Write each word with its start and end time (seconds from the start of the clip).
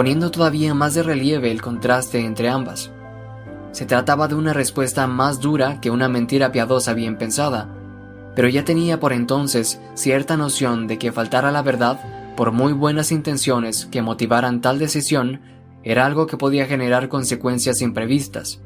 Poniendo 0.00 0.30
todavía 0.30 0.72
más 0.72 0.94
de 0.94 1.02
relieve 1.02 1.50
el 1.50 1.60
contraste 1.60 2.20
entre 2.20 2.48
ambas. 2.48 2.90
Se 3.72 3.84
trataba 3.84 4.28
de 4.28 4.34
una 4.34 4.54
respuesta 4.54 5.06
más 5.06 5.40
dura 5.40 5.78
que 5.82 5.90
una 5.90 6.08
mentira 6.08 6.52
piadosa 6.52 6.94
bien 6.94 7.18
pensada, 7.18 7.68
pero 8.34 8.48
ya 8.48 8.64
tenía 8.64 8.98
por 8.98 9.12
entonces 9.12 9.78
cierta 9.92 10.38
noción 10.38 10.86
de 10.86 10.98
que 10.98 11.12
faltar 11.12 11.44
a 11.44 11.52
la 11.52 11.60
verdad, 11.60 12.00
por 12.34 12.50
muy 12.50 12.72
buenas 12.72 13.12
intenciones 13.12 13.84
que 13.92 14.00
motivaran 14.00 14.62
tal 14.62 14.78
decisión, 14.78 15.42
era 15.82 16.06
algo 16.06 16.26
que 16.26 16.38
podía 16.38 16.64
generar 16.64 17.10
consecuencias 17.10 17.82
imprevistas. 17.82 18.62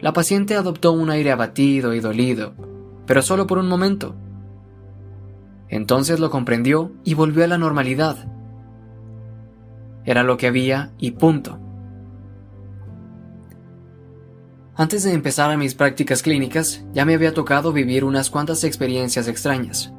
La 0.00 0.12
paciente 0.12 0.56
adoptó 0.56 0.90
un 0.90 1.08
aire 1.10 1.30
abatido 1.30 1.94
y 1.94 2.00
dolido, 2.00 2.52
pero 3.06 3.22
solo 3.22 3.46
por 3.46 3.58
un 3.58 3.68
momento. 3.68 4.16
Entonces 5.68 6.18
lo 6.18 6.30
comprendió 6.30 6.90
y 7.04 7.14
volvió 7.14 7.44
a 7.44 7.46
la 7.46 7.58
normalidad. 7.58 8.35
Era 10.06 10.22
lo 10.22 10.38
que 10.38 10.46
había 10.46 10.92
y 10.98 11.10
punto. 11.10 11.60
Antes 14.74 15.04
de 15.04 15.12
empezar 15.12 15.50
a 15.50 15.56
mis 15.56 15.74
prácticas 15.74 16.22
clínicas, 16.22 16.84
ya 16.92 17.04
me 17.04 17.14
había 17.14 17.34
tocado 17.34 17.72
vivir 17.72 18.04
unas 18.04 18.30
cuantas 18.30 18.62
experiencias 18.62 19.26
extrañas. 19.26 19.92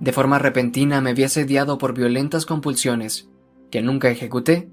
De 0.00 0.12
forma 0.12 0.38
repentina 0.38 1.00
me 1.00 1.10
había 1.10 1.28
sediado 1.28 1.78
por 1.78 1.94
violentas 1.94 2.44
compulsiones, 2.44 3.28
que 3.70 3.82
nunca 3.82 4.10
ejecuté, 4.10 4.68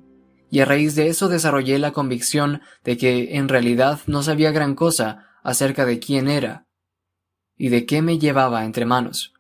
y 0.50 0.60
a 0.60 0.66
raíz 0.66 0.96
de 0.96 1.08
eso 1.08 1.30
desarrollé 1.30 1.80
la 1.80 1.94
convicción 1.94 2.62
de 2.84 2.98
que 2.98 3.38
en 3.38 3.48
realidad 3.48 4.00
no 4.08 4.22
sabía 4.22 4.52
gran 4.52 4.76
cosa 4.76 5.28
acerca 5.44 5.86
de 5.86 6.00
quién 6.00 6.28
era 6.28 6.66
y 7.58 7.70
de 7.70 7.86
qué 7.86 8.02
me 8.02 8.20
llevaba 8.20 8.66
entre 8.66 8.86
manos. 8.86 9.34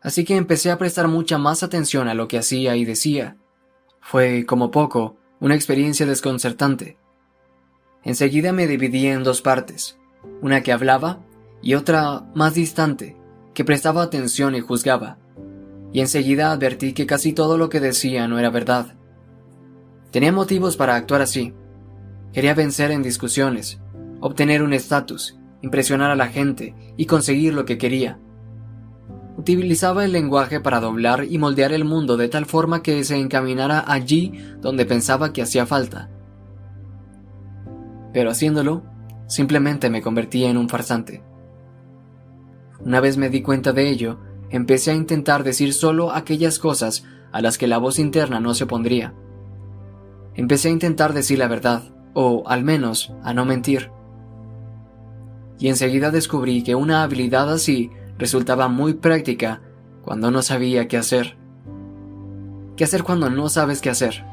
Así 0.00 0.24
que 0.24 0.36
empecé 0.36 0.70
a 0.70 0.78
prestar 0.78 1.08
mucha 1.08 1.38
más 1.38 1.62
atención 1.62 2.06
a 2.06 2.14
lo 2.14 2.28
que 2.28 2.38
hacía 2.38 2.76
y 2.76 2.84
decía. 2.84 3.38
Fue, 4.08 4.46
como 4.46 4.70
poco, 4.70 5.16
una 5.40 5.56
experiencia 5.56 6.06
desconcertante. 6.06 6.96
Enseguida 8.04 8.52
me 8.52 8.68
dividí 8.68 9.08
en 9.08 9.24
dos 9.24 9.42
partes, 9.42 9.98
una 10.40 10.62
que 10.62 10.70
hablaba 10.70 11.18
y 11.60 11.74
otra 11.74 12.22
más 12.32 12.54
distante, 12.54 13.16
que 13.52 13.64
prestaba 13.64 14.04
atención 14.04 14.54
y 14.54 14.60
juzgaba. 14.60 15.18
Y 15.92 16.02
enseguida 16.02 16.52
advertí 16.52 16.92
que 16.92 17.04
casi 17.04 17.32
todo 17.32 17.58
lo 17.58 17.68
que 17.68 17.80
decía 17.80 18.28
no 18.28 18.38
era 18.38 18.48
verdad. 18.48 18.94
Tenía 20.12 20.30
motivos 20.30 20.76
para 20.76 20.94
actuar 20.94 21.20
así. 21.20 21.52
Quería 22.32 22.54
vencer 22.54 22.92
en 22.92 23.02
discusiones, 23.02 23.80
obtener 24.20 24.62
un 24.62 24.72
estatus, 24.72 25.36
impresionar 25.62 26.12
a 26.12 26.16
la 26.16 26.28
gente 26.28 26.76
y 26.96 27.06
conseguir 27.06 27.54
lo 27.54 27.64
que 27.64 27.76
quería. 27.76 28.20
Utilizaba 29.36 30.04
el 30.04 30.12
lenguaje 30.12 30.60
para 30.60 30.80
doblar 30.80 31.24
y 31.28 31.38
moldear 31.38 31.72
el 31.72 31.84
mundo 31.84 32.16
de 32.16 32.28
tal 32.28 32.46
forma 32.46 32.82
que 32.82 33.04
se 33.04 33.16
encaminara 33.16 33.84
allí 33.86 34.32
donde 34.60 34.86
pensaba 34.86 35.32
que 35.32 35.42
hacía 35.42 35.66
falta 35.66 36.10
pero 38.16 38.30
haciéndolo, 38.30 38.82
simplemente 39.26 39.90
me 39.90 40.00
convertía 40.00 40.48
en 40.48 40.56
un 40.56 40.70
farsante. 40.70 41.22
Una 42.80 42.98
vez 43.00 43.18
me 43.18 43.28
di 43.28 43.42
cuenta 43.42 43.74
de 43.74 43.90
ello, 43.90 44.20
empecé 44.48 44.90
a 44.90 44.94
intentar 44.94 45.44
decir 45.44 45.74
solo 45.74 46.12
aquellas 46.12 46.58
cosas 46.58 47.04
a 47.30 47.42
las 47.42 47.58
que 47.58 47.66
la 47.66 47.76
voz 47.76 47.98
interna 47.98 48.40
no 48.40 48.54
se 48.54 48.64
opondría. 48.64 49.12
Empecé 50.32 50.68
a 50.68 50.70
intentar 50.70 51.12
decir 51.12 51.38
la 51.38 51.46
verdad, 51.46 51.82
o 52.14 52.44
al 52.46 52.64
menos 52.64 53.12
a 53.22 53.34
no 53.34 53.44
mentir. 53.44 53.90
Y 55.58 55.68
enseguida 55.68 56.10
descubrí 56.10 56.62
que 56.62 56.74
una 56.74 57.02
habilidad 57.02 57.52
así 57.52 57.90
resultaba 58.18 58.68
muy 58.68 58.94
práctica 58.94 59.60
cuando 60.02 60.30
no 60.30 60.42
sabía 60.42 60.88
qué 60.88 60.96
hacer. 60.96 61.36
¿Qué 62.76 62.84
hacer 62.84 63.02
cuando 63.02 63.30
no 63.30 63.48
sabes 63.48 63.80
qué 63.80 63.90
hacer? 63.90 64.24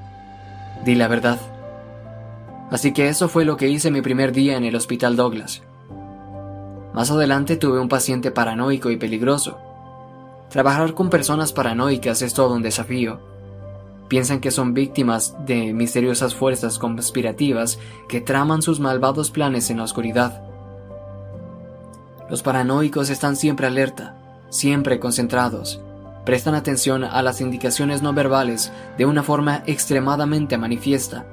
Di 0.85 0.95
la 0.95 1.07
verdad. 1.07 1.39
Así 2.71 2.91
que 2.91 3.07
eso 3.07 3.29
fue 3.29 3.45
lo 3.45 3.57
que 3.57 3.69
hice 3.69 3.91
mi 3.91 4.01
primer 4.01 4.31
día 4.31 4.57
en 4.57 4.63
el 4.63 4.75
Hospital 4.75 5.15
Douglas. 5.15 5.63
Más 6.93 7.09
adelante 7.09 7.57
tuve 7.57 7.79
un 7.79 7.89
paciente 7.89 8.31
paranoico 8.31 8.91
y 8.91 8.97
peligroso. 8.97 9.57
Trabajar 10.49 10.93
con 10.93 11.09
personas 11.09 11.53
paranoicas 11.53 12.21
es 12.21 12.33
todo 12.33 12.53
un 12.53 12.61
desafío. 12.61 13.19
Piensan 14.07 14.39
que 14.39 14.51
son 14.51 14.75
víctimas 14.75 15.35
de 15.45 15.73
misteriosas 15.73 16.35
fuerzas 16.35 16.77
conspirativas 16.77 17.79
que 18.07 18.21
traman 18.21 18.61
sus 18.61 18.79
malvados 18.79 19.31
planes 19.31 19.71
en 19.71 19.77
la 19.77 19.83
oscuridad. 19.83 20.52
Los 22.29 22.41
paranoicos 22.41 23.09
están 23.09 23.35
siempre 23.35 23.67
alerta, 23.67 24.15
siempre 24.49 24.99
concentrados, 24.99 25.81
prestan 26.25 26.55
atención 26.55 27.03
a 27.03 27.21
las 27.21 27.41
indicaciones 27.41 28.01
no 28.01 28.13
verbales 28.13 28.71
de 28.97 29.05
una 29.05 29.23
forma 29.23 29.63
extremadamente 29.65 30.57
manifiesta 30.57 31.25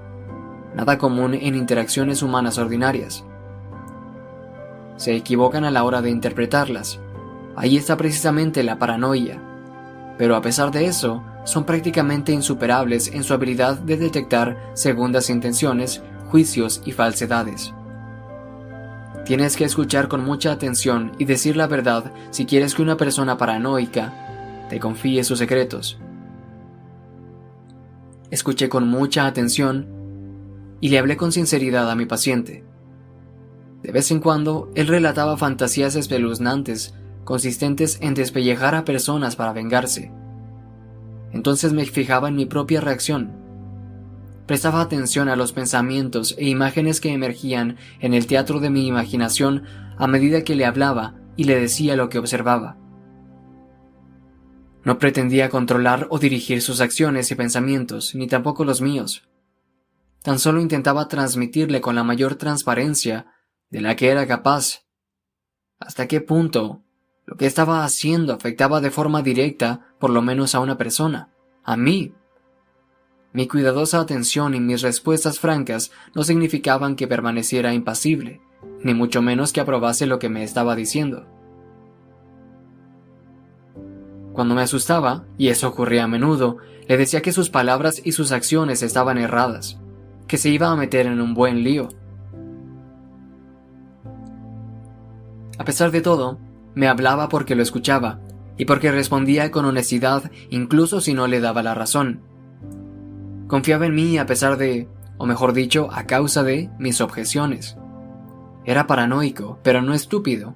nada 0.75 0.99
común 0.99 1.34
en 1.34 1.55
interacciones 1.55 2.23
humanas 2.23 2.59
ordinarias. 2.59 3.25
Se 4.97 5.15
equivocan 5.17 5.65
a 5.65 5.71
la 5.71 5.84
hora 5.84 6.03
de 6.03 6.11
interpretarlas. 6.11 7.01
Ahí 7.57 7.77
está 7.77 7.97
precisamente 7.97 8.62
la 8.62 8.78
paranoia. 8.78 9.41
Pero 10.19 10.37
a 10.37 10.43
pesar 10.43 10.71
de 10.71 10.87
eso, 10.87 11.22
son 11.45 11.65
prácticamente 11.65 12.33
insuperables 12.33 13.09
en 13.09 13.25
su 13.25 13.33
habilidad 13.33 13.78
de 13.78 13.97
detectar 13.97 14.72
segundas 14.75 15.31
intenciones, 15.31 16.03
juicios 16.31 16.83
y 16.84 16.93
falsedades. 16.93 17.72
Tienes 19.31 19.57
que 19.57 19.65
escuchar 19.65 20.09
con 20.09 20.25
mucha 20.25 20.51
atención 20.51 21.13
y 21.17 21.25
decir 21.25 21.57
la 21.57 21.69
verdad 21.69 22.13
si 22.33 22.47
quieres 22.47 22.75
que 22.75 22.83
una 22.83 22.97
persona 22.97 23.39
paranoica 23.39 24.67
te 24.69 24.81
confíe 24.81 25.23
sus 25.23 25.39
secretos. 25.39 26.01
Escuché 28.33 28.69
con 28.69 28.89
mucha 28.89 29.27
atención 29.27 29.87
y 30.81 30.89
le 30.89 30.99
hablé 30.99 31.17
con 31.17 31.31
sinceridad 31.31 31.89
a 31.89 31.95
mi 31.95 32.07
paciente. 32.07 32.65
De 33.85 33.93
vez 33.93 34.11
en 34.11 34.19
cuando, 34.19 34.69
él 34.75 34.89
relataba 34.89 35.37
fantasías 35.37 35.95
espeluznantes, 35.95 36.93
consistentes 37.23 37.99
en 38.01 38.15
despellejar 38.15 38.75
a 38.75 38.85
personas 38.85 39.37
para 39.37 39.53
vengarse. 39.53 40.11
Entonces 41.31 41.73
me 41.73 41.85
fijaba 41.85 42.27
en 42.27 42.35
mi 42.35 42.47
propia 42.47 42.81
reacción. 42.81 43.40
Prestaba 44.50 44.81
atención 44.81 45.28
a 45.28 45.37
los 45.37 45.53
pensamientos 45.53 46.34
e 46.37 46.49
imágenes 46.49 47.00
que 47.00 47.12
emergían 47.12 47.77
en 48.00 48.15
el 48.15 48.27
teatro 48.27 48.59
de 48.59 48.69
mi 48.69 48.84
imaginación 48.88 49.62
a 49.97 50.09
medida 50.09 50.43
que 50.43 50.56
le 50.56 50.65
hablaba 50.65 51.15
y 51.37 51.44
le 51.44 51.61
decía 51.61 51.94
lo 51.94 52.09
que 52.09 52.19
observaba. 52.19 52.77
No 54.83 54.99
pretendía 54.99 55.50
controlar 55.50 56.09
o 56.10 56.19
dirigir 56.19 56.62
sus 56.62 56.81
acciones 56.81 57.31
y 57.31 57.37
pensamientos, 57.37 58.16
ni 58.16 58.27
tampoco 58.27 58.65
los 58.65 58.81
míos. 58.81 59.22
Tan 60.21 60.41
solo 60.41 60.60
intentaba 60.60 61.06
transmitirle 61.06 61.81
con 61.81 61.94
la 61.94 62.03
mayor 62.03 62.34
transparencia 62.34 63.27
de 63.71 63.83
la 63.83 63.94
que 63.94 64.09
era 64.09 64.27
capaz. 64.27 64.83
¿Hasta 65.78 66.09
qué 66.09 66.21
punto 66.21 66.83
lo 67.25 67.37
que 67.37 67.47
estaba 67.47 67.84
haciendo 67.84 68.33
afectaba 68.33 68.81
de 68.81 68.91
forma 68.91 69.22
directa 69.22 69.94
por 70.00 70.10
lo 70.10 70.22
menos 70.22 70.56
a 70.56 70.60
una 70.60 70.77
persona, 70.77 71.28
a 71.62 71.77
mí? 71.77 72.15
Mi 73.33 73.47
cuidadosa 73.47 74.01
atención 74.01 74.55
y 74.55 74.61
mis 74.61 74.83
respuestas 74.83 75.39
francas 75.39 75.93
no 76.15 76.25
significaban 76.25 76.97
que 76.97 77.07
permaneciera 77.07 77.72
impasible, 77.72 78.41
ni 78.83 78.93
mucho 78.93 79.22
menos 79.22 79.53
que 79.53 79.60
aprobase 79.60 80.07
lo 80.07 80.19
que 80.19 80.28
me 80.28 80.43
estaba 80.43 80.75
diciendo. 80.75 81.27
Cuando 84.33 84.54
me 84.54 84.63
asustaba, 84.63 85.27
y 85.39 85.49
eso 85.49 85.69
ocurría 85.69 86.04
a 86.04 86.09
menudo, 86.09 86.59
le 86.89 86.97
decía 86.97 87.22
que 87.22 87.33
sus 87.33 87.51
palabras 87.51 88.01
y 88.04 88.13
sus 88.13 88.33
acciones 88.33 88.83
estaban 88.83 89.19
erradas, 89.19 89.78
que 90.27 90.37
se 90.37 90.51
iba 90.51 90.71
a 90.71 90.77
meter 90.77 91.07
en 91.07 91.21
un 91.21 91.34
buen 91.34 91.63
lío. 91.63 91.89
A 95.57 95.65
pesar 95.65 95.93
de 95.93 96.01
todo, 96.01 96.39
me 96.75 96.89
hablaba 96.89 97.28
porque 97.28 97.54
lo 97.54 97.63
escuchaba 97.63 98.21
y 98.57 98.65
porque 98.65 98.91
respondía 98.91 99.51
con 99.51 99.66
honestidad 99.66 100.31
incluso 100.49 101.01
si 101.01 101.15
no 101.15 101.28
le 101.28 101.41
daba 101.41 101.63
la 101.63 101.75
razón. 101.75 102.29
Confiaba 103.51 103.87
en 103.87 103.97
mí 103.97 104.17
a 104.17 104.27
pesar 104.27 104.57
de, 104.59 104.87
o 105.19 105.27
mejor 105.27 105.53
dicho, 105.53 105.89
a 105.91 106.07
causa 106.07 106.45
de, 106.45 106.71
mis 106.79 107.01
objeciones. 107.01 107.77
Era 108.65 108.87
paranoico, 108.87 109.59
pero 109.65 109.83
no 109.83 109.93
estúpido. 109.93 110.55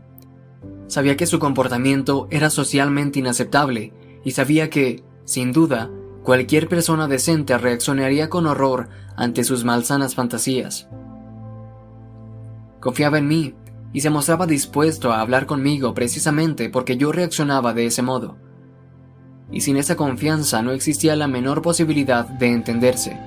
Sabía 0.86 1.16
que 1.16 1.26
su 1.26 1.40
comportamiento 1.40 2.28
era 2.30 2.50
socialmente 2.50 3.18
inaceptable 3.18 3.92
y 4.22 4.30
sabía 4.30 4.70
que, 4.70 5.02
sin 5.24 5.50
duda, 5.50 5.90
cualquier 6.22 6.68
persona 6.68 7.08
decente 7.08 7.58
reaccionaría 7.58 8.30
con 8.30 8.46
horror 8.46 8.88
ante 9.16 9.42
sus 9.42 9.64
malsanas 9.64 10.14
fantasías. 10.14 10.88
Confiaba 12.78 13.18
en 13.18 13.26
mí 13.26 13.54
y 13.92 14.02
se 14.02 14.10
mostraba 14.10 14.46
dispuesto 14.46 15.12
a 15.12 15.20
hablar 15.20 15.46
conmigo 15.46 15.94
precisamente 15.94 16.70
porque 16.70 16.96
yo 16.96 17.10
reaccionaba 17.10 17.74
de 17.74 17.86
ese 17.86 18.02
modo. 18.02 18.36
Y 19.50 19.60
sin 19.60 19.76
esa 19.76 19.96
confianza 19.96 20.62
no 20.62 20.72
existía 20.72 21.16
la 21.16 21.28
menor 21.28 21.62
posibilidad 21.62 22.26
de 22.26 22.48
entenderse. 22.48 23.18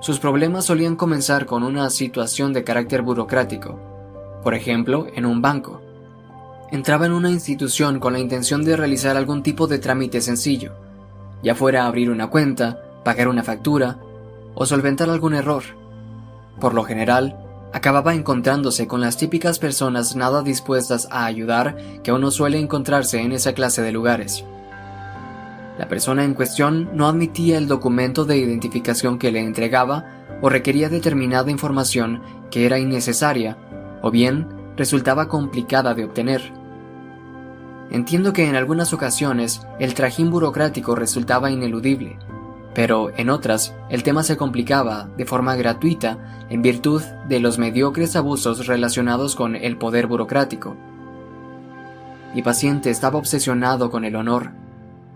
Sus 0.00 0.18
problemas 0.18 0.66
solían 0.66 0.96
comenzar 0.96 1.46
con 1.46 1.62
una 1.62 1.88
situación 1.88 2.52
de 2.52 2.64
carácter 2.64 3.02
burocrático, 3.02 3.78
por 4.42 4.54
ejemplo, 4.54 5.06
en 5.14 5.24
un 5.24 5.40
banco. 5.40 5.80
Entraba 6.70 7.06
en 7.06 7.12
una 7.12 7.30
institución 7.30 8.00
con 8.00 8.12
la 8.12 8.18
intención 8.18 8.64
de 8.64 8.76
realizar 8.76 9.16
algún 9.16 9.42
tipo 9.42 9.66
de 9.66 9.78
trámite 9.78 10.20
sencillo, 10.20 10.72
ya 11.42 11.54
fuera 11.54 11.86
abrir 11.86 12.10
una 12.10 12.28
cuenta, 12.28 12.82
pagar 13.04 13.28
una 13.28 13.42
factura 13.42 13.98
o 14.54 14.66
solventar 14.66 15.08
algún 15.08 15.34
error. 15.34 15.62
Por 16.60 16.74
lo 16.74 16.84
general, 16.84 17.43
acababa 17.74 18.14
encontrándose 18.14 18.86
con 18.86 19.00
las 19.00 19.16
típicas 19.16 19.58
personas 19.58 20.14
nada 20.14 20.42
dispuestas 20.42 21.08
a 21.10 21.24
ayudar 21.24 21.76
que 22.04 22.12
uno 22.12 22.30
suele 22.30 22.60
encontrarse 22.60 23.20
en 23.20 23.32
esa 23.32 23.52
clase 23.52 23.82
de 23.82 23.90
lugares. 23.90 24.44
La 25.76 25.88
persona 25.88 26.22
en 26.22 26.34
cuestión 26.34 26.90
no 26.96 27.08
admitía 27.08 27.58
el 27.58 27.66
documento 27.66 28.24
de 28.24 28.36
identificación 28.36 29.18
que 29.18 29.32
le 29.32 29.40
entregaba 29.40 30.04
o 30.40 30.48
requería 30.48 30.88
determinada 30.88 31.50
información 31.50 32.22
que 32.48 32.64
era 32.64 32.78
innecesaria 32.78 33.58
o 34.02 34.12
bien 34.12 34.46
resultaba 34.76 35.26
complicada 35.26 35.94
de 35.94 36.04
obtener. 36.04 36.52
Entiendo 37.90 38.32
que 38.32 38.48
en 38.48 38.54
algunas 38.54 38.92
ocasiones 38.92 39.62
el 39.80 39.94
trajín 39.94 40.30
burocrático 40.30 40.94
resultaba 40.94 41.50
ineludible, 41.50 42.18
pero 42.74 43.12
en 43.16 43.30
otras 43.30 43.74
el 43.88 44.02
tema 44.02 44.24
se 44.24 44.36
complicaba 44.36 45.08
de 45.16 45.24
forma 45.24 45.54
gratuita 45.54 46.46
en 46.50 46.60
virtud 46.60 47.02
de 47.28 47.40
los 47.40 47.58
mediocres 47.58 48.16
abusos 48.16 48.66
relacionados 48.66 49.36
con 49.36 49.54
el 49.54 49.78
poder 49.78 50.06
burocrático. 50.06 50.76
Mi 52.34 52.42
paciente 52.42 52.90
estaba 52.90 53.18
obsesionado 53.18 53.90
con 53.90 54.04
el 54.04 54.16
honor, 54.16 54.50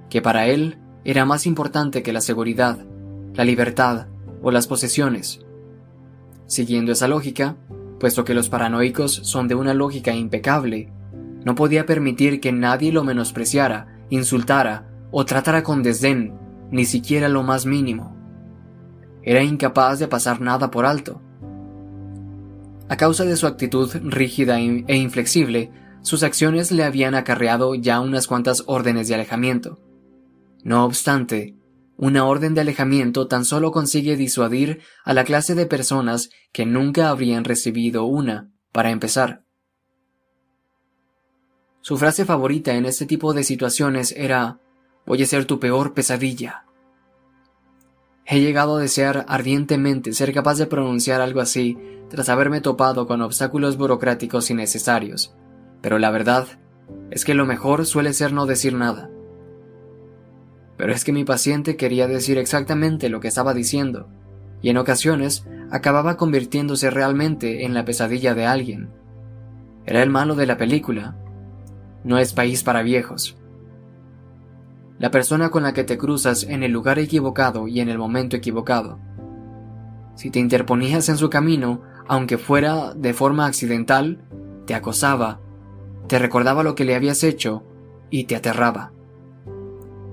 que 0.08 0.22
para 0.22 0.46
él 0.46 0.78
era 1.04 1.24
más 1.24 1.46
importante 1.46 2.02
que 2.02 2.12
la 2.12 2.20
seguridad, 2.20 2.78
la 3.34 3.44
libertad 3.44 4.06
o 4.40 4.52
las 4.52 4.68
posesiones. 4.68 5.40
Siguiendo 6.46 6.92
esa 6.92 7.08
lógica, 7.08 7.56
puesto 7.98 8.24
que 8.24 8.34
los 8.34 8.48
paranoicos 8.48 9.12
son 9.24 9.48
de 9.48 9.56
una 9.56 9.74
lógica 9.74 10.14
impecable, 10.14 10.92
no 11.44 11.56
podía 11.56 11.86
permitir 11.86 12.40
que 12.40 12.52
nadie 12.52 12.92
lo 12.92 13.02
menospreciara, 13.02 13.98
insultara 14.10 14.88
o 15.10 15.24
tratara 15.24 15.62
con 15.62 15.82
desdén 15.82 16.47
ni 16.70 16.84
siquiera 16.84 17.28
lo 17.28 17.42
más 17.42 17.66
mínimo. 17.66 18.16
Era 19.22 19.42
incapaz 19.42 19.98
de 19.98 20.08
pasar 20.08 20.40
nada 20.40 20.70
por 20.70 20.86
alto. 20.86 21.22
A 22.88 22.96
causa 22.96 23.24
de 23.24 23.36
su 23.36 23.46
actitud 23.46 23.90
rígida 24.02 24.58
e 24.58 24.96
inflexible, 24.96 25.70
sus 26.00 26.22
acciones 26.22 26.70
le 26.70 26.84
habían 26.84 27.14
acarreado 27.14 27.74
ya 27.74 28.00
unas 28.00 28.26
cuantas 28.26 28.64
órdenes 28.66 29.08
de 29.08 29.14
alejamiento. 29.14 29.78
No 30.62 30.84
obstante, 30.84 31.56
una 31.96 32.24
orden 32.24 32.54
de 32.54 32.60
alejamiento 32.60 33.26
tan 33.26 33.44
solo 33.44 33.72
consigue 33.72 34.16
disuadir 34.16 34.80
a 35.04 35.12
la 35.12 35.24
clase 35.24 35.54
de 35.54 35.66
personas 35.66 36.30
que 36.52 36.64
nunca 36.64 37.10
habrían 37.10 37.44
recibido 37.44 38.04
una, 38.04 38.52
para 38.72 38.90
empezar. 38.90 39.44
Su 41.80 41.96
frase 41.96 42.24
favorita 42.24 42.74
en 42.74 42.86
este 42.86 43.04
tipo 43.06 43.34
de 43.34 43.44
situaciones 43.44 44.12
era 44.16 44.60
Voy 45.08 45.22
a 45.22 45.26
ser 45.26 45.46
tu 45.46 45.58
peor 45.58 45.94
pesadilla. 45.94 46.66
He 48.26 48.42
llegado 48.42 48.76
a 48.76 48.80
desear 48.80 49.24
ardientemente 49.26 50.12
ser 50.12 50.34
capaz 50.34 50.58
de 50.58 50.66
pronunciar 50.66 51.22
algo 51.22 51.40
así 51.40 51.78
tras 52.10 52.28
haberme 52.28 52.60
topado 52.60 53.06
con 53.06 53.22
obstáculos 53.22 53.78
burocráticos 53.78 54.50
innecesarios, 54.50 55.34
pero 55.80 55.98
la 55.98 56.10
verdad 56.10 56.46
es 57.10 57.24
que 57.24 57.32
lo 57.32 57.46
mejor 57.46 57.86
suele 57.86 58.12
ser 58.12 58.34
no 58.34 58.44
decir 58.44 58.74
nada. 58.74 59.08
Pero 60.76 60.92
es 60.92 61.04
que 61.04 61.12
mi 61.12 61.24
paciente 61.24 61.78
quería 61.78 62.06
decir 62.06 62.36
exactamente 62.36 63.08
lo 63.08 63.20
que 63.20 63.28
estaba 63.28 63.54
diciendo, 63.54 64.10
y 64.60 64.68
en 64.68 64.76
ocasiones 64.76 65.46
acababa 65.70 66.18
convirtiéndose 66.18 66.90
realmente 66.90 67.64
en 67.64 67.72
la 67.72 67.86
pesadilla 67.86 68.34
de 68.34 68.44
alguien. 68.44 68.90
Era 69.86 70.02
el 70.02 70.10
malo 70.10 70.34
de 70.34 70.44
la 70.44 70.58
película. 70.58 71.16
No 72.04 72.18
es 72.18 72.34
país 72.34 72.62
para 72.62 72.82
viejos 72.82 73.37
la 74.98 75.10
persona 75.10 75.50
con 75.50 75.62
la 75.62 75.72
que 75.72 75.84
te 75.84 75.96
cruzas 75.96 76.44
en 76.44 76.62
el 76.62 76.72
lugar 76.72 76.98
equivocado 76.98 77.68
y 77.68 77.80
en 77.80 77.88
el 77.88 77.98
momento 77.98 78.36
equivocado. 78.36 78.98
Si 80.16 80.30
te 80.30 80.40
interponías 80.40 81.08
en 81.08 81.16
su 81.16 81.30
camino, 81.30 81.82
aunque 82.08 82.38
fuera 82.38 82.94
de 82.94 83.14
forma 83.14 83.46
accidental, 83.46 84.20
te 84.66 84.74
acosaba, 84.74 85.40
te 86.08 86.18
recordaba 86.18 86.62
lo 86.62 86.74
que 86.74 86.84
le 86.84 86.96
habías 86.96 87.22
hecho 87.22 87.62
y 88.10 88.24
te 88.24 88.34
aterraba. 88.34 88.92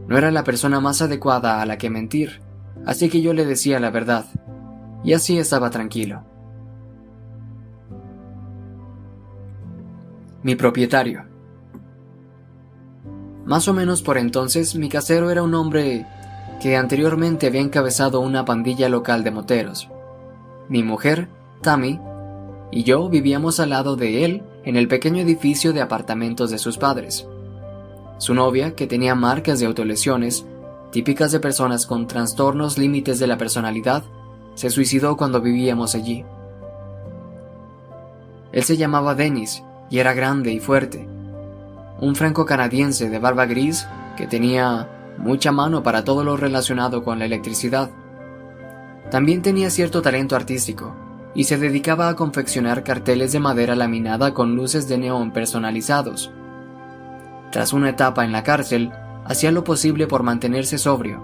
No 0.07 0.17
era 0.17 0.29
la 0.29 0.43
persona 0.43 0.79
más 0.79 1.01
adecuada 1.01 1.61
a 1.61 1.65
la 1.65 1.77
que 1.79 1.89
mentir, 1.89 2.41
así 2.85 3.09
que 3.09 3.21
yo 3.21 3.33
le 3.33 3.45
decía 3.45 3.79
la 3.79 3.89
verdad, 3.89 4.25
y 5.03 5.13
así 5.13 5.39
estaba 5.39 5.71
tranquilo. 5.71 6.23
Mi 10.43 10.55
propietario. 10.55 11.24
Más 13.45 13.67
o 13.67 13.73
menos 13.73 14.01
por 14.01 14.17
entonces 14.17 14.75
mi 14.75 14.89
casero 14.89 15.29
era 15.29 15.43
un 15.43 15.53
hombre 15.53 16.07
que 16.59 16.75
anteriormente 16.75 17.45
había 17.45 17.61
encabezado 17.61 18.19
una 18.19 18.43
pandilla 18.43 18.89
local 18.89 19.23
de 19.23 19.31
moteros. 19.31 19.87
Mi 20.67 20.81
mujer, 20.81 21.29
Tammy, 21.61 21.99
y 22.71 22.83
yo 22.83 23.07
vivíamos 23.07 23.59
al 23.59 23.69
lado 23.69 23.95
de 23.95 24.25
él 24.25 24.43
en 24.63 24.77
el 24.77 24.87
pequeño 24.87 25.21
edificio 25.21 25.73
de 25.73 25.81
apartamentos 25.81 26.49
de 26.49 26.57
sus 26.57 26.79
padres. 26.79 27.27
Su 28.17 28.33
novia, 28.33 28.73
que 28.73 28.87
tenía 28.87 29.13
marcas 29.13 29.59
de 29.59 29.67
autolesiones, 29.67 30.45
típicas 30.91 31.31
de 31.31 31.39
personas 31.39 31.85
con 31.85 32.07
trastornos 32.07 32.79
límites 32.79 33.19
de 33.19 33.27
la 33.27 33.37
personalidad, 33.37 34.03
se 34.55 34.71
suicidó 34.71 35.17
cuando 35.17 35.39
vivíamos 35.39 35.93
allí. 35.93 36.25
Él 38.51 38.63
se 38.63 38.77
llamaba 38.77 39.13
Dennis 39.13 39.61
y 39.91 39.99
era 39.99 40.13
grande 40.13 40.51
y 40.51 40.59
fuerte 40.59 41.14
un 41.99 42.15
franco-canadiense 42.15 43.09
de 43.09 43.19
barba 43.19 43.45
gris 43.45 43.87
que 44.17 44.27
tenía 44.27 44.89
mucha 45.17 45.51
mano 45.51 45.83
para 45.83 46.03
todo 46.03 46.23
lo 46.23 46.37
relacionado 46.37 47.03
con 47.03 47.19
la 47.19 47.25
electricidad. 47.25 47.89
También 49.09 49.41
tenía 49.41 49.69
cierto 49.69 50.01
talento 50.01 50.35
artístico 50.35 50.95
y 51.33 51.45
se 51.45 51.57
dedicaba 51.57 52.09
a 52.09 52.15
confeccionar 52.15 52.83
carteles 52.83 53.31
de 53.31 53.39
madera 53.39 53.75
laminada 53.75 54.33
con 54.33 54.55
luces 54.55 54.87
de 54.87 54.97
neón 54.97 55.31
personalizados. 55.31 56.31
Tras 57.51 57.73
una 57.73 57.89
etapa 57.89 58.25
en 58.25 58.31
la 58.31 58.43
cárcel, 58.43 58.91
hacía 59.25 59.51
lo 59.51 59.63
posible 59.63 60.07
por 60.07 60.23
mantenerse 60.23 60.77
sobrio, 60.77 61.23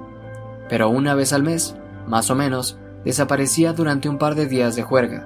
pero 0.69 0.89
una 0.89 1.15
vez 1.15 1.33
al 1.33 1.43
mes, 1.43 1.75
más 2.07 2.29
o 2.29 2.35
menos, 2.35 2.77
desaparecía 3.03 3.73
durante 3.73 4.09
un 4.09 4.17
par 4.17 4.35
de 4.35 4.47
días 4.47 4.75
de 4.75 4.83
juerga. 4.83 5.25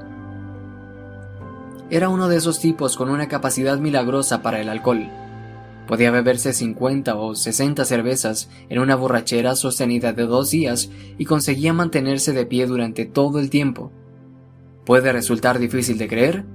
Era 1.89 2.09
uno 2.09 2.27
de 2.27 2.37
esos 2.37 2.59
tipos 2.59 2.97
con 2.97 3.09
una 3.09 3.27
capacidad 3.27 3.77
milagrosa 3.77 4.41
para 4.41 4.59
el 4.59 4.69
alcohol, 4.69 5.09
Podía 5.87 6.09
beberse 6.09 6.53
50 6.53 7.15
o 7.15 7.35
60 7.35 7.85
cervezas 7.85 8.49
en 8.69 8.79
una 8.79 8.95
borrachera 8.95 9.55
sostenida 9.55 10.13
de 10.13 10.23
dos 10.23 10.49
días 10.49 10.89
y 11.17 11.25
conseguía 11.25 11.73
mantenerse 11.73 12.33
de 12.33 12.45
pie 12.45 12.65
durante 12.65 13.05
todo 13.05 13.39
el 13.39 13.49
tiempo. 13.49 13.91
Puede 14.85 15.11
resultar 15.11 15.59
difícil 15.59 15.97
de 15.97 16.07
creer, 16.07 16.45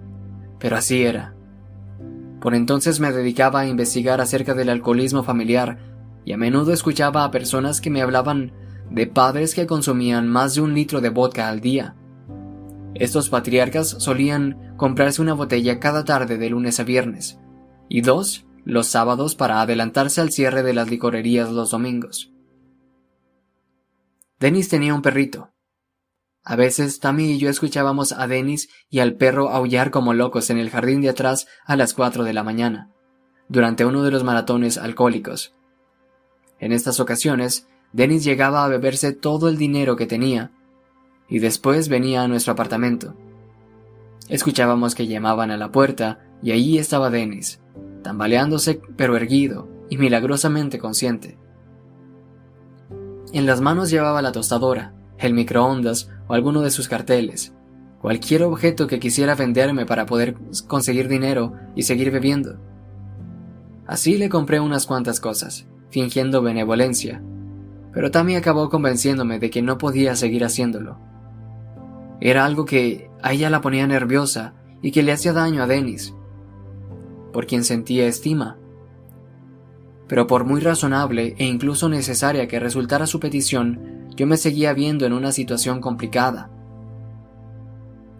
pero 0.58 0.76
así 0.76 1.02
era. 1.02 1.34
Por 2.40 2.54
entonces 2.54 2.98
me 3.00 3.12
dedicaba 3.12 3.60
a 3.60 3.66
investigar 3.66 4.20
acerca 4.20 4.54
del 4.54 4.68
alcoholismo 4.68 5.22
familiar 5.22 5.78
y 6.24 6.32
a 6.32 6.36
menudo 6.36 6.72
escuchaba 6.72 7.24
a 7.24 7.30
personas 7.30 7.80
que 7.80 7.90
me 7.90 8.02
hablaban 8.02 8.52
de 8.90 9.06
padres 9.06 9.54
que 9.54 9.66
consumían 9.66 10.28
más 10.28 10.54
de 10.54 10.62
un 10.62 10.74
litro 10.74 11.00
de 11.00 11.10
vodka 11.10 11.48
al 11.48 11.60
día. 11.60 11.94
Estos 12.94 13.28
patriarcas 13.28 13.88
solían 13.88 14.74
comprarse 14.76 15.22
una 15.22 15.34
botella 15.34 15.78
cada 15.78 16.04
tarde 16.04 16.38
de 16.38 16.50
lunes 16.50 16.80
a 16.80 16.84
viernes, 16.84 17.38
y 17.88 18.00
dos 18.00 18.46
los 18.70 18.86
sábados 18.86 19.34
para 19.34 19.60
adelantarse 19.60 20.20
al 20.20 20.30
cierre 20.30 20.62
de 20.62 20.72
las 20.72 20.88
licorerías 20.88 21.50
los 21.50 21.70
domingos. 21.70 22.30
Dennis 24.38 24.68
tenía 24.68 24.94
un 24.94 25.02
perrito. 25.02 25.50
A 26.44 26.54
veces 26.54 27.00
Tammy 27.00 27.32
y 27.32 27.38
yo 27.38 27.50
escuchábamos 27.50 28.12
a 28.12 28.28
Dennis 28.28 28.68
y 28.88 29.00
al 29.00 29.16
perro 29.16 29.50
aullar 29.50 29.90
como 29.90 30.14
locos 30.14 30.50
en 30.50 30.58
el 30.58 30.70
jardín 30.70 31.00
de 31.00 31.08
atrás 31.08 31.48
a 31.66 31.74
las 31.74 31.94
cuatro 31.94 32.22
de 32.22 32.32
la 32.32 32.44
mañana, 32.44 32.90
durante 33.48 33.84
uno 33.84 34.04
de 34.04 34.12
los 34.12 34.22
maratones 34.22 34.78
alcohólicos. 34.78 35.52
En 36.60 36.70
estas 36.70 37.00
ocasiones, 37.00 37.66
Dennis 37.92 38.22
llegaba 38.22 38.64
a 38.64 38.68
beberse 38.68 39.12
todo 39.12 39.48
el 39.48 39.58
dinero 39.58 39.96
que 39.96 40.06
tenía, 40.06 40.52
y 41.28 41.40
después 41.40 41.88
venía 41.88 42.22
a 42.22 42.28
nuestro 42.28 42.52
apartamento. 42.52 43.16
Escuchábamos 44.28 44.94
que 44.94 45.08
llamaban 45.08 45.50
a 45.50 45.56
la 45.56 45.72
puerta, 45.72 46.20
y 46.40 46.52
allí 46.52 46.78
estaba 46.78 47.10
Dennis, 47.10 47.60
tambaleándose 48.02 48.80
pero 48.96 49.16
erguido 49.16 49.68
y 49.88 49.98
milagrosamente 49.98 50.78
consciente. 50.78 51.38
En 53.32 53.46
las 53.46 53.60
manos 53.60 53.90
llevaba 53.90 54.22
la 54.22 54.32
tostadora, 54.32 54.94
el 55.18 55.34
microondas 55.34 56.10
o 56.26 56.34
alguno 56.34 56.62
de 56.62 56.70
sus 56.70 56.88
carteles, 56.88 57.54
cualquier 58.00 58.42
objeto 58.42 58.86
que 58.86 58.98
quisiera 58.98 59.34
venderme 59.34 59.86
para 59.86 60.06
poder 60.06 60.36
conseguir 60.66 61.08
dinero 61.08 61.52
y 61.74 61.82
seguir 61.82 62.10
bebiendo. 62.10 62.58
Así 63.86 64.16
le 64.16 64.28
compré 64.28 64.60
unas 64.60 64.86
cuantas 64.86 65.20
cosas, 65.20 65.66
fingiendo 65.90 66.42
benevolencia, 66.42 67.22
pero 67.92 68.10
Tammy 68.10 68.36
acabó 68.36 68.70
convenciéndome 68.70 69.38
de 69.38 69.50
que 69.50 69.62
no 69.62 69.78
podía 69.78 70.14
seguir 70.16 70.44
haciéndolo. 70.44 70.98
Era 72.20 72.44
algo 72.44 72.64
que 72.64 73.10
a 73.22 73.32
ella 73.32 73.50
la 73.50 73.60
ponía 73.60 73.86
nerviosa 73.86 74.54
y 74.82 74.92
que 74.92 75.02
le 75.02 75.12
hacía 75.12 75.32
daño 75.32 75.62
a 75.62 75.66
Dennis, 75.66 76.14
por 77.32 77.46
quien 77.46 77.64
sentía 77.64 78.06
estima. 78.06 78.56
Pero 80.08 80.26
por 80.26 80.44
muy 80.44 80.60
razonable 80.60 81.34
e 81.38 81.44
incluso 81.44 81.88
necesaria 81.88 82.48
que 82.48 82.58
resultara 82.58 83.06
su 83.06 83.20
petición, 83.20 84.08
yo 84.16 84.26
me 84.26 84.36
seguía 84.36 84.72
viendo 84.72 85.06
en 85.06 85.12
una 85.12 85.32
situación 85.32 85.80
complicada. 85.80 86.50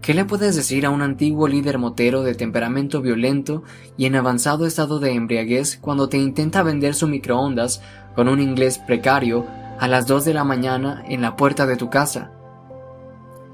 ¿Qué 0.00 0.14
le 0.14 0.24
puedes 0.24 0.56
decir 0.56 0.86
a 0.86 0.90
un 0.90 1.02
antiguo 1.02 1.46
líder 1.46 1.78
motero 1.78 2.22
de 2.22 2.34
temperamento 2.34 3.02
violento 3.02 3.64
y 3.98 4.06
en 4.06 4.16
avanzado 4.16 4.66
estado 4.66 4.98
de 4.98 5.12
embriaguez 5.12 5.78
cuando 5.78 6.08
te 6.08 6.16
intenta 6.16 6.62
vender 6.62 6.94
su 6.94 7.06
microondas 7.06 7.82
con 8.14 8.28
un 8.28 8.40
inglés 8.40 8.78
precario 8.78 9.46
a 9.78 9.88
las 9.88 10.06
2 10.06 10.24
de 10.24 10.34
la 10.34 10.44
mañana 10.44 11.04
en 11.06 11.20
la 11.20 11.36
puerta 11.36 11.66
de 11.66 11.76
tu 11.76 11.90
casa? 11.90 12.32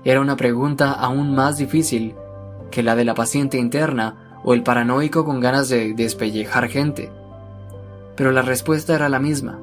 Era 0.04 0.20
una 0.20 0.36
pregunta 0.36 0.92
aún 0.92 1.34
más 1.34 1.58
difícil 1.58 2.14
que 2.70 2.84
la 2.84 2.94
de 2.94 3.04
la 3.04 3.14
paciente 3.14 3.58
interna 3.58 4.25
o 4.46 4.54
el 4.54 4.62
paranoico 4.62 5.24
con 5.24 5.40
ganas 5.40 5.68
de 5.68 5.92
despellejar 5.92 6.68
gente. 6.68 7.10
Pero 8.14 8.30
la 8.30 8.42
respuesta 8.42 8.94
era 8.94 9.08
la 9.08 9.18
misma, 9.18 9.58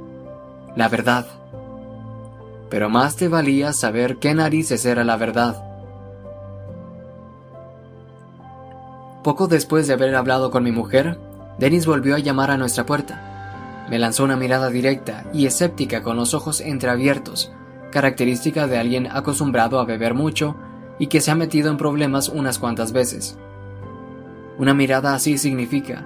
la 0.75 0.89
verdad. 0.89 1.25
Pero 2.69 2.89
más 2.89 3.15
te 3.15 3.29
valía 3.29 3.71
saber 3.71 4.17
qué 4.17 4.33
narices 4.33 4.85
era 4.85 5.05
la 5.05 5.15
verdad. 5.15 5.63
Poco 9.23 9.47
después 9.47 9.87
de 9.87 9.93
haber 9.93 10.13
hablado 10.15 10.51
con 10.51 10.65
mi 10.65 10.73
mujer, 10.73 11.17
Dennis 11.57 11.85
volvió 11.85 12.15
a 12.15 12.19
llamar 12.19 12.51
a 12.51 12.57
nuestra 12.57 12.85
puerta. 12.85 13.85
Me 13.89 13.99
lanzó 13.99 14.25
una 14.25 14.35
mirada 14.35 14.69
directa 14.69 15.23
y 15.33 15.45
escéptica 15.45 16.03
con 16.03 16.17
los 16.17 16.33
ojos 16.33 16.59
entreabiertos, 16.59 17.53
característica 17.89 18.67
de 18.67 18.79
alguien 18.79 19.07
acostumbrado 19.09 19.79
a 19.79 19.85
beber 19.85 20.13
mucho 20.13 20.57
y 20.99 21.07
que 21.07 21.21
se 21.21 21.31
ha 21.31 21.35
metido 21.35 21.71
en 21.71 21.77
problemas 21.77 22.27
unas 22.27 22.59
cuantas 22.59 22.91
veces. 22.91 23.37
Una 24.57 24.73
mirada 24.73 25.15
así 25.15 25.37
significa, 25.37 26.05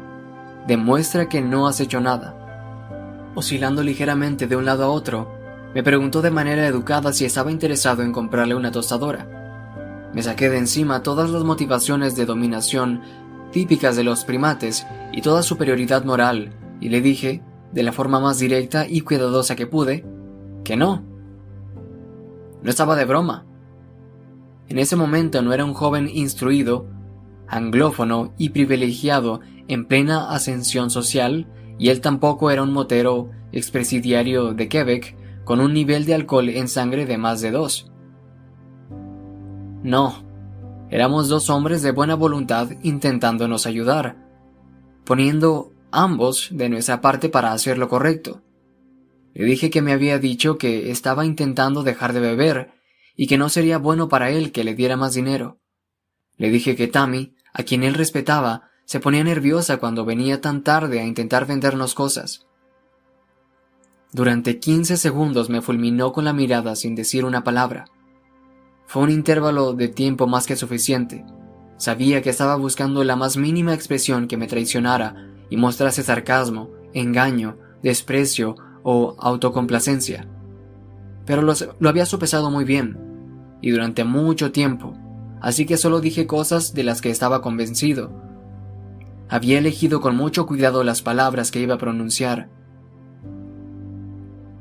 demuestra 0.67 1.27
que 1.27 1.41
no 1.41 1.67
has 1.67 1.79
hecho 1.79 1.99
nada. 1.99 2.33
Oscilando 3.35 3.83
ligeramente 3.83 4.47
de 4.47 4.55
un 4.55 4.65
lado 4.65 4.85
a 4.85 4.89
otro, 4.89 5.31
me 5.75 5.83
preguntó 5.83 6.21
de 6.21 6.31
manera 6.31 6.65
educada 6.65 7.11
si 7.13 7.25
estaba 7.25 7.51
interesado 7.51 8.03
en 8.03 8.11
comprarle 8.11 8.55
una 8.55 8.71
tostadora. 8.71 10.09
Me 10.13 10.23
saqué 10.23 10.49
de 10.49 10.57
encima 10.57 11.03
todas 11.03 11.29
las 11.29 11.43
motivaciones 11.43 12.15
de 12.15 12.25
dominación 12.25 13.01
típicas 13.51 13.95
de 13.95 14.03
los 14.03 14.23
primates 14.23 14.87
y 15.11 15.21
toda 15.21 15.43
superioridad 15.43 16.05
moral, 16.05 16.53
y 16.79 16.89
le 16.89 17.01
dije, 17.01 17.43
de 17.71 17.83
la 17.83 17.91
forma 17.91 18.19
más 18.19 18.39
directa 18.39 18.87
y 18.87 19.01
cuidadosa 19.01 19.55
que 19.55 19.67
pude, 19.67 20.05
que 20.63 20.77
no. 20.77 21.03
No 22.63 22.69
estaba 22.69 22.95
de 22.95 23.05
broma. 23.05 23.45
En 24.67 24.79
ese 24.79 24.95
momento 24.95 25.41
no 25.41 25.53
era 25.53 25.65
un 25.65 25.73
joven 25.73 26.09
instruido, 26.11 26.87
anglófono 27.47 28.33
y 28.37 28.49
privilegiado 28.49 29.41
en 29.67 29.85
plena 29.85 30.31
ascensión 30.31 30.89
social, 30.89 31.47
y 31.79 31.89
él 31.89 32.01
tampoco 32.01 32.51
era 32.51 32.63
un 32.63 32.73
motero 32.73 33.29
expresidiario 33.51 34.53
de 34.53 34.67
Quebec 34.67 35.15
con 35.43 35.59
un 35.59 35.73
nivel 35.73 36.05
de 36.05 36.13
alcohol 36.13 36.49
en 36.49 36.67
sangre 36.67 37.05
de 37.05 37.17
más 37.17 37.41
de 37.41 37.51
dos. 37.51 37.91
No, 39.83 40.25
éramos 40.89 41.29
dos 41.29 41.49
hombres 41.49 41.81
de 41.81 41.91
buena 41.91 42.15
voluntad 42.15 42.69
intentándonos 42.83 43.65
ayudar, 43.65 44.17
poniendo 45.05 45.71
ambos 45.91 46.49
de 46.51 46.69
nuestra 46.69 46.99
parte 46.99 47.29
para 47.29 47.53
hacer 47.53 47.77
lo 47.77 47.87
correcto. 47.87 48.41
Le 49.33 49.45
dije 49.45 49.69
que 49.69 49.81
me 49.81 49.93
había 49.93 50.19
dicho 50.19 50.57
que 50.57 50.91
estaba 50.91 51.25
intentando 51.25 51.83
dejar 51.83 52.11
de 52.11 52.19
beber 52.19 52.71
y 53.15 53.27
que 53.27 53.37
no 53.37 53.49
sería 53.49 53.77
bueno 53.77 54.09
para 54.09 54.31
él 54.31 54.51
que 54.51 54.63
le 54.63 54.75
diera 54.75 54.97
más 54.97 55.13
dinero. 55.13 55.59
Le 56.37 56.49
dije 56.49 56.75
que 56.75 56.87
Tammy, 56.87 57.35
a 57.57 57.63
quien 57.63 57.83
él 57.83 57.95
respetaba, 57.95 58.69
se 58.85 58.99
ponía 58.99 59.23
nerviosa 59.23 59.77
cuando 59.77 60.05
venía 60.05 60.41
tan 60.41 60.63
tarde 60.63 60.99
a 60.99 61.05
intentar 61.05 61.47
vendernos 61.47 61.95
cosas. 61.95 62.45
Durante 64.13 64.59
quince 64.59 64.95
segundos 64.95 65.49
me 65.49 65.61
fulminó 65.61 66.13
con 66.13 66.25
la 66.25 66.33
mirada 66.33 66.75
sin 66.75 66.93
decir 66.93 67.25
una 67.25 67.43
palabra. 67.43 67.85
Fue 68.85 69.01
un 69.01 69.09
intervalo 69.09 69.73
de 69.73 69.87
tiempo 69.87 70.27
más 70.27 70.45
que 70.45 70.55
suficiente. 70.55 71.25
Sabía 71.77 72.21
que 72.21 72.29
estaba 72.29 72.55
buscando 72.55 73.03
la 73.03 73.15
más 73.15 73.37
mínima 73.37 73.73
expresión 73.73 74.27
que 74.27 74.37
me 74.37 74.47
traicionara 74.47 75.27
y 75.49 75.57
mostrase 75.57 76.03
sarcasmo, 76.03 76.69
engaño, 76.93 77.57
desprecio 77.81 78.55
o 78.83 79.15
autocomplacencia. 79.19 80.27
Pero 81.25 81.41
lo 81.41 81.89
había 81.89 82.05
sopesado 82.05 82.51
muy 82.51 82.65
bien, 82.65 82.97
y 83.61 83.71
durante 83.71 84.03
mucho 84.03 84.51
tiempo, 84.51 84.95
así 85.41 85.65
que 85.65 85.77
solo 85.77 86.01
dije 86.01 86.27
cosas 86.27 86.73
de 86.73 86.83
las 86.83 87.01
que 87.01 87.09
estaba 87.09 87.41
convencido. 87.41 88.11
Había 89.29 89.57
elegido 89.57 90.01
con 90.01 90.15
mucho 90.15 90.45
cuidado 90.45 90.83
las 90.83 91.01
palabras 91.01 91.51
que 91.51 91.59
iba 91.59 91.75
a 91.75 91.79
pronunciar, 91.79 92.49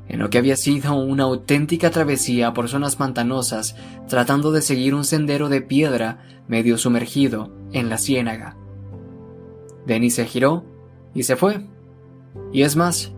en 0.07 0.19
lo 0.19 0.29
que 0.29 0.37
había 0.37 0.55
sido 0.55 0.95
una 0.95 1.23
auténtica 1.23 1.91
travesía 1.91 2.53
por 2.53 2.69
zonas 2.69 2.95
pantanosas, 2.95 3.75
tratando 4.07 4.51
de 4.51 4.61
seguir 4.61 4.95
un 4.95 5.03
sendero 5.03 5.49
de 5.49 5.61
piedra 5.61 6.19
medio 6.47 6.77
sumergido 6.77 7.51
en 7.71 7.89
la 7.89 7.97
ciénaga. 7.97 8.55
Denis 9.85 10.15
se 10.15 10.25
giró 10.25 10.63
y 11.13 11.23
se 11.23 11.35
fue. 11.35 11.67
Y 12.53 12.61
es 12.61 12.75
más, 12.75 13.13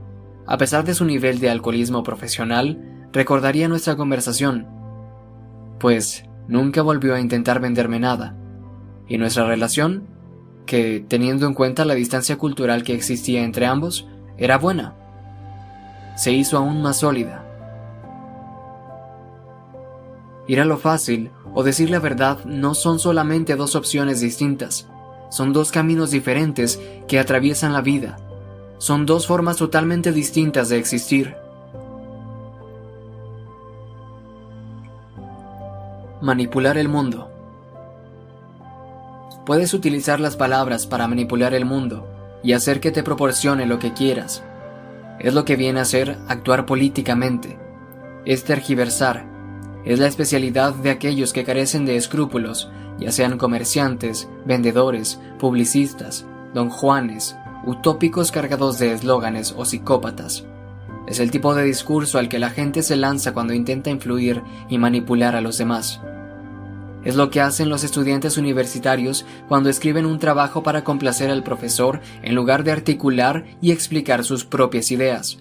a 0.47 0.57
pesar 0.57 0.83
de 0.83 0.95
su 0.95 1.05
nivel 1.05 1.39
de 1.39 1.49
alcoholismo 1.49 2.03
profesional, 2.03 3.07
recordaría 3.11 3.67
nuestra 3.67 3.95
conversación, 3.95 4.67
pues 5.79 6.25
nunca 6.49 6.81
volvió 6.81 7.15
a 7.15 7.21
intentar 7.21 7.61
venderme 7.61 8.01
nada, 8.01 8.35
y 9.07 9.17
nuestra 9.17 9.47
relación, 9.47 10.03
que 10.65 11.05
teniendo 11.07 11.47
en 11.47 11.53
cuenta 11.53 11.85
la 11.85 11.95
distancia 11.95 12.37
cultural 12.37 12.83
que 12.83 12.93
existía 12.93 13.43
entre 13.43 13.65
ambos, 13.65 14.05
era 14.37 14.57
buena 14.57 14.95
se 16.19 16.33
hizo 16.33 16.57
aún 16.57 16.81
más 16.81 16.97
sólida. 16.97 17.45
Ir 20.47 20.59
a 20.59 20.65
lo 20.65 20.77
fácil 20.77 21.31
o 21.53 21.63
decir 21.63 21.89
la 21.89 21.99
verdad 21.99 22.43
no 22.43 22.75
son 22.75 22.99
solamente 22.99 23.55
dos 23.55 23.77
opciones 23.77 24.19
distintas, 24.19 24.89
son 25.29 25.53
dos 25.53 25.71
caminos 25.71 26.11
diferentes 26.11 26.77
que 27.07 27.19
atraviesan 27.19 27.71
la 27.71 27.79
vida, 27.79 28.17
son 28.79 29.05
dos 29.05 29.27
formas 29.27 29.55
totalmente 29.55 30.11
distintas 30.11 30.67
de 30.67 30.77
existir. 30.77 31.37
Manipular 36.21 36.77
el 36.77 36.89
mundo. 36.89 37.31
Puedes 39.45 39.73
utilizar 39.73 40.19
las 40.19 40.35
palabras 40.35 40.85
para 40.85 41.07
manipular 41.07 41.53
el 41.53 41.63
mundo 41.63 42.07
y 42.43 42.53
hacer 42.53 42.81
que 42.81 42.91
te 42.91 43.03
proporcione 43.03 43.65
lo 43.65 43.79
que 43.79 43.93
quieras, 43.93 44.43
es 45.19 45.33
lo 45.33 45.45
que 45.45 45.55
viene 45.55 45.81
a 45.81 45.85
ser 45.85 46.17
actuar 46.27 46.65
políticamente. 46.65 47.57
Es 48.25 48.43
tergiversar. 48.43 49.25
Es 49.85 49.99
la 49.99 50.07
especialidad 50.07 50.73
de 50.73 50.91
aquellos 50.91 51.33
que 51.33 51.43
carecen 51.43 51.85
de 51.85 51.95
escrúpulos, 51.95 52.69
ya 52.97 53.11
sean 53.11 53.37
comerciantes, 53.37 54.27
vendedores, 54.45 55.19
publicistas, 55.39 56.25
don 56.53 56.69
Juanes, 56.69 57.35
utópicos 57.65 58.31
cargados 58.31 58.77
de 58.77 58.93
eslóganes 58.93 59.53
o 59.57 59.65
psicópatas. 59.65 60.45
Es 61.07 61.19
el 61.19 61.31
tipo 61.31 61.55
de 61.55 61.63
discurso 61.63 62.19
al 62.19 62.29
que 62.29 62.39
la 62.39 62.49
gente 62.49 62.83
se 62.83 62.95
lanza 62.95 63.33
cuando 63.33 63.53
intenta 63.53 63.89
influir 63.89 64.43
y 64.69 64.77
manipular 64.77 65.35
a 65.35 65.41
los 65.41 65.57
demás. 65.57 66.01
Es 67.09 67.15
lo 67.15 67.31
que 67.31 67.41
hacen 67.41 67.69
los 67.69 67.83
estudiantes 67.83 68.37
universitarios 68.37 69.25
cuando 69.47 69.71
escriben 69.71 70.05
un 70.05 70.19
trabajo 70.19 70.61
para 70.61 70.83
complacer 70.83 71.31
al 71.31 71.41
profesor 71.41 72.01
en 72.21 72.35
lugar 72.35 72.63
de 72.63 72.71
articular 72.71 73.45
y 73.63 73.71
explicar 73.71 74.23
sus 74.23 74.45
propias 74.45 74.91
ideas. 74.91 75.39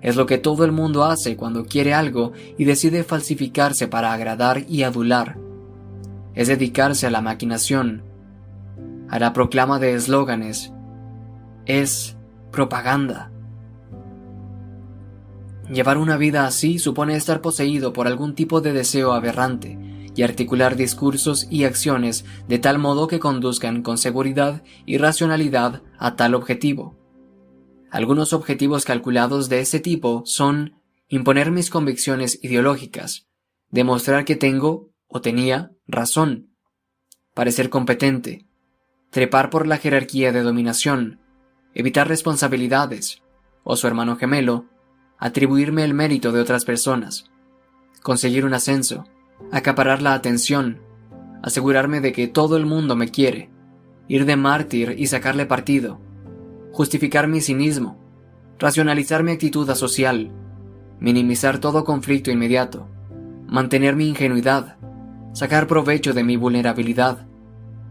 Es 0.00 0.16
lo 0.16 0.26
que 0.26 0.38
todo 0.38 0.64
el 0.64 0.72
mundo 0.72 1.04
hace 1.04 1.36
cuando 1.36 1.66
quiere 1.66 1.94
algo 1.94 2.32
y 2.58 2.64
decide 2.64 3.04
falsificarse 3.04 3.86
para 3.86 4.12
agradar 4.12 4.64
y 4.68 4.82
adular. 4.82 5.38
Es 6.34 6.48
dedicarse 6.48 7.06
a 7.06 7.10
la 7.12 7.20
maquinación, 7.20 8.02
a 9.08 9.20
la 9.20 9.32
proclama 9.32 9.78
de 9.78 9.94
eslóganes. 9.94 10.72
Es 11.64 12.16
propaganda. 12.50 13.30
Llevar 15.70 15.96
una 15.96 16.16
vida 16.16 16.44
así 16.44 16.80
supone 16.80 17.14
estar 17.14 17.40
poseído 17.40 17.92
por 17.92 18.08
algún 18.08 18.34
tipo 18.34 18.60
de 18.60 18.72
deseo 18.72 19.12
aberrante, 19.12 19.87
y 20.18 20.24
articular 20.24 20.74
discursos 20.74 21.46
y 21.48 21.62
acciones 21.62 22.24
de 22.48 22.58
tal 22.58 22.80
modo 22.80 23.06
que 23.06 23.20
conduzcan 23.20 23.82
con 23.84 23.98
seguridad 23.98 24.64
y 24.84 24.98
racionalidad 24.98 25.84
a 25.96 26.16
tal 26.16 26.34
objetivo. 26.34 26.98
Algunos 27.92 28.32
objetivos 28.32 28.84
calculados 28.84 29.48
de 29.48 29.60
ese 29.60 29.78
tipo 29.78 30.24
son 30.26 30.82
imponer 31.06 31.52
mis 31.52 31.70
convicciones 31.70 32.40
ideológicas, 32.42 33.28
demostrar 33.70 34.24
que 34.24 34.34
tengo 34.34 34.90
o 35.06 35.20
tenía 35.20 35.70
razón, 35.86 36.52
parecer 37.32 37.70
competente, 37.70 38.44
trepar 39.10 39.50
por 39.50 39.68
la 39.68 39.76
jerarquía 39.76 40.32
de 40.32 40.42
dominación, 40.42 41.20
evitar 41.74 42.08
responsabilidades, 42.08 43.22
o 43.62 43.76
su 43.76 43.86
hermano 43.86 44.16
gemelo, 44.16 44.66
atribuirme 45.16 45.84
el 45.84 45.94
mérito 45.94 46.32
de 46.32 46.40
otras 46.40 46.64
personas, 46.64 47.30
conseguir 48.02 48.44
un 48.44 48.54
ascenso, 48.54 49.04
acaparar 49.52 50.02
la 50.02 50.14
atención, 50.14 50.80
asegurarme 51.42 52.00
de 52.00 52.12
que 52.12 52.28
todo 52.28 52.56
el 52.56 52.66
mundo 52.66 52.96
me 52.96 53.08
quiere, 53.08 53.50
ir 54.08 54.24
de 54.24 54.36
mártir 54.36 54.94
y 54.98 55.06
sacarle 55.06 55.46
partido, 55.46 56.00
justificar 56.72 57.28
mi 57.28 57.40
cinismo, 57.40 57.98
racionalizar 58.58 59.22
mi 59.22 59.32
actitud 59.32 59.68
asocial, 59.70 60.32
minimizar 61.00 61.58
todo 61.58 61.84
conflicto 61.84 62.30
inmediato, 62.30 62.88
mantener 63.46 63.96
mi 63.96 64.08
ingenuidad, 64.08 64.76
sacar 65.32 65.66
provecho 65.66 66.12
de 66.12 66.24
mi 66.24 66.36
vulnerabilidad, 66.36 67.26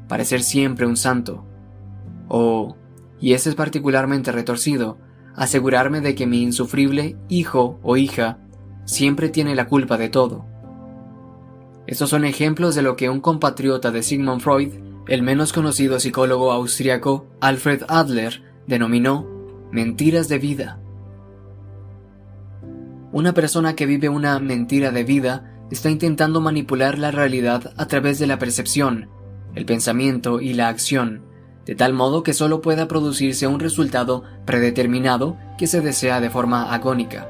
parecer 0.08 0.44
siempre 0.44 0.86
un 0.86 0.98
santo, 0.98 1.46
o, 2.28 2.76
y 3.20 3.34
ese 3.34 3.50
es 3.50 3.56
particularmente 3.56 4.32
retorcido, 4.32 4.98
asegurarme 5.36 6.02
de 6.02 6.16
que 6.16 6.28
mi 6.28 6.42
insufrible 6.42 7.16
hijo 7.30 7.80
o 7.84 7.96
hija 7.96 8.40
siempre 8.86 9.30
tiene 9.30 9.56
la 9.56 9.68
culpa 9.68 9.98
de 9.98 10.10
todo. 10.10 10.46
Estos 11.88 12.10
son 12.10 12.26
ejemplos 12.26 12.76
de 12.76 12.82
lo 12.82 12.98
que 12.98 13.10
un 13.10 13.22
compatriota 13.22 13.92
de 13.92 14.04
Sigmund 14.04 14.42
Freud, 14.42 14.74
el 15.08 15.24
menos 15.24 15.54
conocido 15.54 16.00
psicólogo 16.02 16.52
austriaco 16.52 17.26
Alfred 17.40 17.84
Adler, 17.88 18.44
denominó 18.68 19.26
mentiras 19.72 20.28
de 20.28 20.38
vida. 20.38 20.80
Una 23.14 23.34
persona 23.34 23.74
que 23.74 23.86
vive 23.86 24.10
una 24.10 24.38
mentira 24.40 24.92
de 24.92 25.06
vida 25.06 25.54
está 25.72 25.90
intentando 25.90 26.42
manipular 26.42 27.00
la 27.00 27.12
realidad 27.12 27.74
a 27.78 27.88
través 27.88 28.20
de 28.20 28.28
la 28.28 28.38
percepción, 28.38 29.10
el 29.56 29.66
pensamiento 29.66 30.42
y 30.42 30.54
la 30.54 30.68
acción, 30.68 31.24
de 31.66 31.76
tal 31.76 31.94
modo 31.94 32.22
que 32.22 32.34
solo 32.34 32.62
pueda 32.62 32.90
producirse 32.90 33.48
un 33.48 33.62
resultado 33.62 34.24
predeterminado 34.46 35.38
que 35.58 35.68
se 35.68 35.80
desea 35.80 36.20
de 36.20 36.30
forma 36.30 36.74
agónica. 36.74 37.30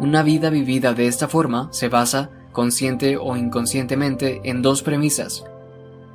Una 0.00 0.24
vida 0.24 0.50
vivida 0.50 0.92
de 0.92 1.06
esta 1.06 1.28
forma 1.28 1.68
se 1.72 1.88
basa, 1.88 2.30
consciente 2.52 3.16
o 3.16 3.36
inconscientemente, 3.36 4.40
en 4.44 4.62
dos 4.62 4.82
premisas. 4.82 5.44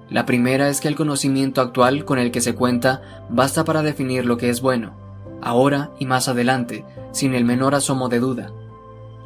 La 0.10 0.26
primera 0.26 0.70
es 0.70 0.80
que 0.80 0.88
el 0.88 0.96
conocimiento 0.96 1.60
actual 1.60 2.06
con 2.06 2.18
el 2.20 2.32
que 2.32 2.42
se 2.42 2.56
cuenta 2.56 3.26
basta 3.30 3.66
para 3.66 3.84
definir 3.84 4.26
lo 4.26 4.38
que 4.38 4.50
es 4.50 4.62
bueno, 4.62 4.94
ahora 5.42 5.92
y 6.00 6.06
más 6.06 6.30
adelante, 6.30 6.86
sin 7.12 7.34
el 7.34 7.44
menor 7.44 7.76
asomo 7.76 8.08
de 8.08 8.20
duda. 8.20 8.52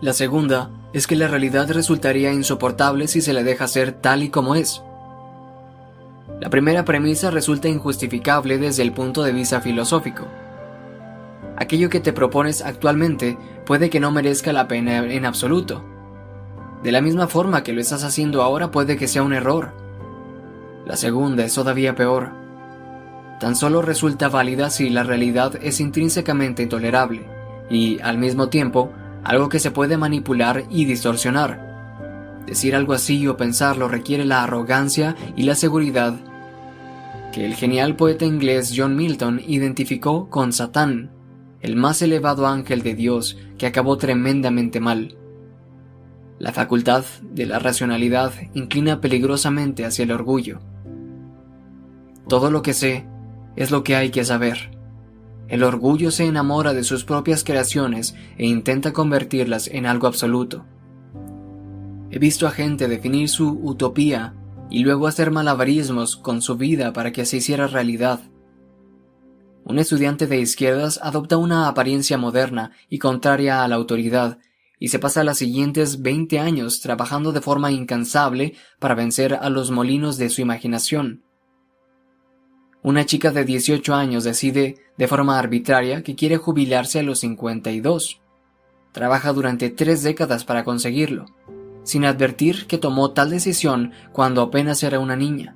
La 0.02 0.14
segunda 0.14 0.72
es 0.94 1.06
que 1.06 1.16
la 1.16 1.28
realidad 1.28 1.70
resultaría 1.72 2.34
insoportable 2.34 3.08
si 3.08 3.22
se 3.22 3.34
la 3.34 3.44
deja 3.44 3.68
ser 3.68 3.92
tal 3.92 4.24
y 4.24 4.30
como 4.30 4.56
es. 4.56 4.82
La 6.40 6.50
primera 6.50 6.84
premisa 6.84 7.30
resulta 7.30 7.70
injustificable 7.70 8.58
desde 8.58 8.82
el 8.82 8.94
punto 8.94 9.22
de 9.22 9.32
vista 9.32 9.62
filosófico. 9.62 10.26
Aquello 11.56 11.92
que 11.92 12.00
te 12.00 12.14
propones 12.14 12.64
actualmente 12.64 13.38
puede 13.68 13.92
que 13.92 14.00
no 14.00 14.12
merezca 14.12 14.52
la 14.52 14.68
pena 14.68 15.06
en 15.06 15.26
absoluto. 15.28 15.84
De 16.84 16.92
la 16.92 17.02
misma 17.02 17.28
forma 17.28 17.64
que 17.64 17.74
lo 17.74 17.82
estás 17.82 18.04
haciendo 18.04 18.42
ahora 18.42 18.72
puede 18.72 18.98
que 18.98 19.08
sea 19.08 19.24
un 19.24 19.34
error. 19.34 19.74
La 20.86 20.96
segunda 20.96 21.44
es 21.44 21.54
todavía 21.54 21.96
peor. 21.96 22.32
Tan 23.40 23.56
solo 23.56 23.82
resulta 23.82 24.30
válida 24.30 24.70
si 24.70 24.90
la 24.90 25.04
realidad 25.04 25.56
es 25.62 25.80
intrínsecamente 25.80 26.64
intolerable 26.64 27.28
y, 27.70 28.00
al 28.02 28.18
mismo 28.18 28.50
tiempo, 28.50 28.92
algo 29.24 29.50
que 29.50 29.60
se 29.60 29.72
puede 29.72 29.98
manipular 29.98 30.64
y 30.70 30.86
distorsionar. 30.86 32.42
Decir 32.46 32.76
algo 32.76 32.94
así 32.94 33.28
o 33.28 33.38
pensarlo 33.38 33.88
requiere 33.88 34.26
la 34.26 34.44
arrogancia 34.44 35.16
y 35.36 35.44
la 35.44 35.56
seguridad 35.56 36.16
que 37.32 37.46
el 37.46 37.56
genial 37.56 37.96
poeta 37.96 38.26
inglés 38.26 38.74
John 38.76 38.96
Milton 38.96 39.42
identificó 39.48 40.30
con 40.30 40.52
Satán 40.52 41.12
el 41.62 41.76
más 41.76 42.02
elevado 42.02 42.48
ángel 42.48 42.82
de 42.82 42.96
Dios 42.96 43.38
que 43.58 43.68
acabó 43.68 43.98
tremendamente 43.98 44.80
mal. 44.80 45.16
La 46.42 46.52
facultad 46.52 47.06
de 47.22 47.46
la 47.46 47.60
racionalidad 47.60 48.34
inclina 48.56 49.00
peligrosamente 49.00 49.86
hacia 49.86 50.02
el 50.02 50.12
orgullo. 50.12 50.60
Todo 52.28 52.50
lo 52.50 52.64
que 52.64 52.74
sé 52.74 53.06
es 53.56 53.70
lo 53.70 53.84
que 53.84 53.96
hay 53.96 54.10
que 54.10 54.26
saber. 54.26 54.72
El 55.50 55.62
orgullo 55.62 56.10
se 56.10 56.26
enamora 56.26 56.74
de 56.74 56.84
sus 56.84 57.06
propias 57.06 57.44
creaciones 57.44 58.16
e 58.40 58.48
intenta 58.48 58.92
convertirlas 58.92 59.68
en 59.68 59.86
algo 59.86 60.08
absoluto. 60.08 60.66
He 62.10 62.18
visto 62.18 62.48
a 62.48 62.52
gente 62.52 62.88
definir 62.88 63.30
su 63.30 63.60
utopía 63.62 64.34
y 64.72 64.80
luego 64.80 65.06
hacer 65.06 65.30
malabarismos 65.30 66.18
con 66.18 66.42
su 66.42 66.58
vida 66.58 66.92
para 66.92 67.12
que 67.12 67.28
se 67.28 67.38
hiciera 67.38 67.68
realidad. 67.68 68.20
Un 69.64 69.78
estudiante 69.78 70.26
de 70.26 70.40
izquierdas 70.40 71.00
adopta 71.04 71.38
una 71.38 71.68
apariencia 71.68 72.18
moderna 72.18 72.72
y 72.90 72.98
contraria 72.98 73.64
a 73.64 73.68
la 73.68 73.76
autoridad, 73.76 74.40
y 74.82 74.88
se 74.88 74.98
pasa 74.98 75.24
los 75.24 75.38
siguientes 75.38 76.02
20 76.02 76.40
años 76.40 76.82
trabajando 76.82 77.32
de 77.32 77.40
forma 77.40 77.72
incansable 77.72 78.56
para 78.80 78.96
vencer 78.96 79.36
a 79.36 79.48
los 79.52 79.70
molinos 79.70 80.18
de 80.18 80.32
su 80.32 80.42
imaginación. 80.42 81.22
Una 82.82 83.06
chica 83.06 83.30
de 83.30 83.46
18 83.46 83.94
años 83.94 84.24
decide, 84.24 84.80
de 84.98 85.08
forma 85.08 85.38
arbitraria, 85.38 86.02
que 86.02 86.16
quiere 86.16 86.38
jubilarse 86.38 86.98
a 86.98 87.04
los 87.04 87.20
52. 87.20 88.22
Trabaja 88.92 89.32
durante 89.34 89.70
tres 89.70 90.02
décadas 90.02 90.46
para 90.46 90.64
conseguirlo, 90.64 91.28
sin 91.84 92.04
advertir 92.04 92.66
que 92.66 92.80
tomó 92.80 93.12
tal 93.12 93.30
decisión 93.30 93.92
cuando 94.12 94.42
apenas 94.42 94.82
era 94.82 95.00
una 95.00 95.16
niña. 95.16 95.56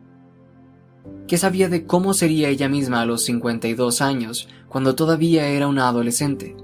¿Qué 1.27 1.39
sabía 1.39 1.67
de 1.67 1.87
cómo 1.87 2.13
sería 2.13 2.49
ella 2.49 2.69
misma 2.69 3.01
a 3.01 3.07
los 3.07 3.25
52 3.25 4.01
años, 4.01 4.47
cuando 4.69 4.93
todavía 4.93 5.47
era 5.47 5.65
una 5.65 5.87
adolescente? 5.87 6.55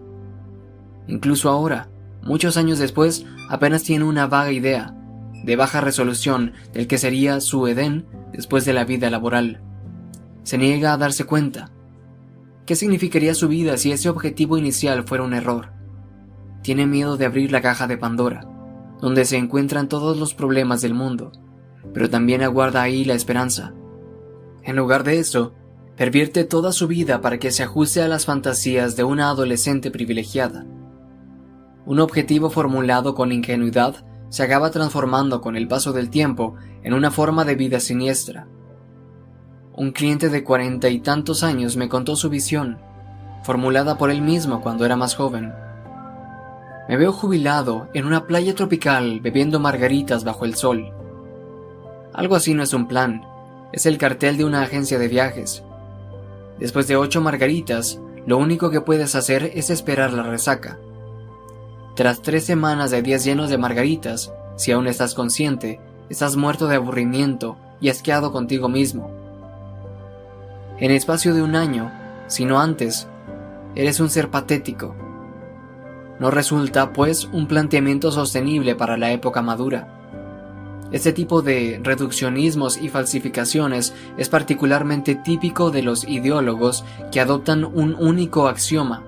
Incluso 1.07 1.49
ahora, 1.49 1.90
muchos 2.23 2.57
años 2.57 2.79
después, 2.79 3.25
apenas 3.49 3.83
tiene 3.83 4.05
una 4.05 4.27
vaga 4.27 4.51
idea, 4.51 4.95
de 5.43 5.55
baja 5.55 5.81
resolución, 5.81 6.53
del 6.73 6.87
que 6.87 6.97
sería 6.97 7.41
su 7.41 7.67
Edén 7.67 8.05
después 8.33 8.65
de 8.65 8.73
la 8.73 8.85
vida 8.85 9.09
laboral. 9.09 9.61
Se 10.43 10.57
niega 10.57 10.93
a 10.93 10.97
darse 10.97 11.25
cuenta. 11.25 11.71
¿Qué 12.65 12.75
significaría 12.75 13.33
su 13.33 13.47
vida 13.47 13.77
si 13.77 13.91
ese 13.91 14.09
objetivo 14.09 14.57
inicial 14.57 15.03
fuera 15.03 15.23
un 15.23 15.33
error? 15.33 15.73
Tiene 16.61 16.87
miedo 16.87 17.17
de 17.17 17.25
abrir 17.25 17.51
la 17.51 17.61
caja 17.61 17.87
de 17.87 17.97
Pandora, 17.97 18.47
donde 19.01 19.25
se 19.25 19.37
encuentran 19.37 19.89
todos 19.89 20.17
los 20.17 20.33
problemas 20.33 20.81
del 20.81 20.93
mundo, 20.93 21.31
pero 21.93 22.09
también 22.09 22.43
aguarda 22.43 22.81
ahí 22.81 23.03
la 23.03 23.15
esperanza 23.15 23.73
en 24.63 24.75
lugar 24.75 25.03
de 25.03 25.19
eso, 25.19 25.53
pervierte 25.97 26.43
toda 26.43 26.71
su 26.71 26.87
vida 26.87 27.21
para 27.21 27.39
que 27.39 27.51
se 27.51 27.63
ajuste 27.63 28.01
a 28.01 28.07
las 28.07 28.25
fantasías 28.25 28.95
de 28.95 29.03
una 29.03 29.29
adolescente 29.29 29.91
privilegiada. 29.91 30.65
Un 31.85 31.99
objetivo 31.99 32.49
formulado 32.49 33.15
con 33.15 33.31
ingenuidad 33.31 33.95
se 34.29 34.43
acaba 34.43 34.71
transformando 34.71 35.41
con 35.41 35.55
el 35.55 35.67
paso 35.67 35.93
del 35.93 36.09
tiempo 36.09 36.55
en 36.83 36.93
una 36.93 37.11
forma 37.11 37.43
de 37.43 37.55
vida 37.55 37.79
siniestra. 37.79 38.47
Un 39.73 39.91
cliente 39.91 40.29
de 40.29 40.43
cuarenta 40.43 40.89
y 40.89 40.99
tantos 40.99 41.43
años 41.43 41.77
me 41.77 41.89
contó 41.89 42.15
su 42.15 42.29
visión, 42.29 42.77
formulada 43.43 43.97
por 43.97 44.11
él 44.11 44.21
mismo 44.21 44.61
cuando 44.61 44.85
era 44.85 44.95
más 44.95 45.15
joven. 45.15 45.53
Me 46.87 46.97
veo 46.97 47.11
jubilado 47.11 47.89
en 47.93 48.05
una 48.05 48.27
playa 48.27 48.53
tropical 48.53 49.19
bebiendo 49.21 49.59
margaritas 49.59 50.23
bajo 50.23 50.45
el 50.45 50.55
sol. 50.55 50.93
Algo 52.13 52.35
así 52.35 52.53
no 52.53 52.63
es 52.63 52.73
un 52.73 52.87
plan, 52.87 53.23
es 53.71 53.85
el 53.85 53.97
cartel 53.97 54.37
de 54.37 54.45
una 54.45 54.61
agencia 54.61 54.99
de 54.99 55.07
viajes. 55.07 55.63
Después 56.59 56.87
de 56.87 56.95
ocho 56.95 57.21
margaritas, 57.21 57.99
lo 58.27 58.37
único 58.37 58.69
que 58.69 58.81
puedes 58.81 59.15
hacer 59.15 59.51
es 59.55 59.69
esperar 59.69 60.13
la 60.13 60.23
resaca. 60.23 60.77
Tras 62.01 62.23
tres 62.23 62.45
semanas 62.45 62.89
de 62.89 63.03
días 63.03 63.23
llenos 63.23 63.51
de 63.51 63.59
margaritas, 63.59 64.33
si 64.55 64.71
aún 64.71 64.87
estás 64.87 65.13
consciente, 65.13 65.79
estás 66.09 66.35
muerto 66.35 66.65
de 66.65 66.77
aburrimiento 66.77 67.57
y 67.79 67.89
asqueado 67.89 68.31
contigo 68.31 68.69
mismo. 68.69 69.11
En 70.79 70.89
espacio 70.89 71.35
de 71.35 71.43
un 71.43 71.55
año, 71.55 71.91
si 72.25 72.45
no 72.45 72.59
antes, 72.59 73.07
eres 73.75 73.99
un 73.99 74.09
ser 74.09 74.31
patético. 74.31 74.95
No 76.19 76.31
resulta, 76.31 76.91
pues, 76.91 77.25
un 77.25 77.45
planteamiento 77.45 78.11
sostenible 78.11 78.73
para 78.73 78.97
la 78.97 79.11
época 79.11 79.43
madura. 79.43 79.87
Este 80.91 81.13
tipo 81.13 81.43
de 81.43 81.79
reduccionismos 81.83 82.81
y 82.81 82.89
falsificaciones 82.89 83.93
es 84.17 84.27
particularmente 84.27 85.13
típico 85.13 85.69
de 85.69 85.83
los 85.83 86.07
ideólogos 86.07 86.83
que 87.11 87.19
adoptan 87.19 87.63
un 87.63 87.93
único 87.93 88.47
axioma. 88.47 89.03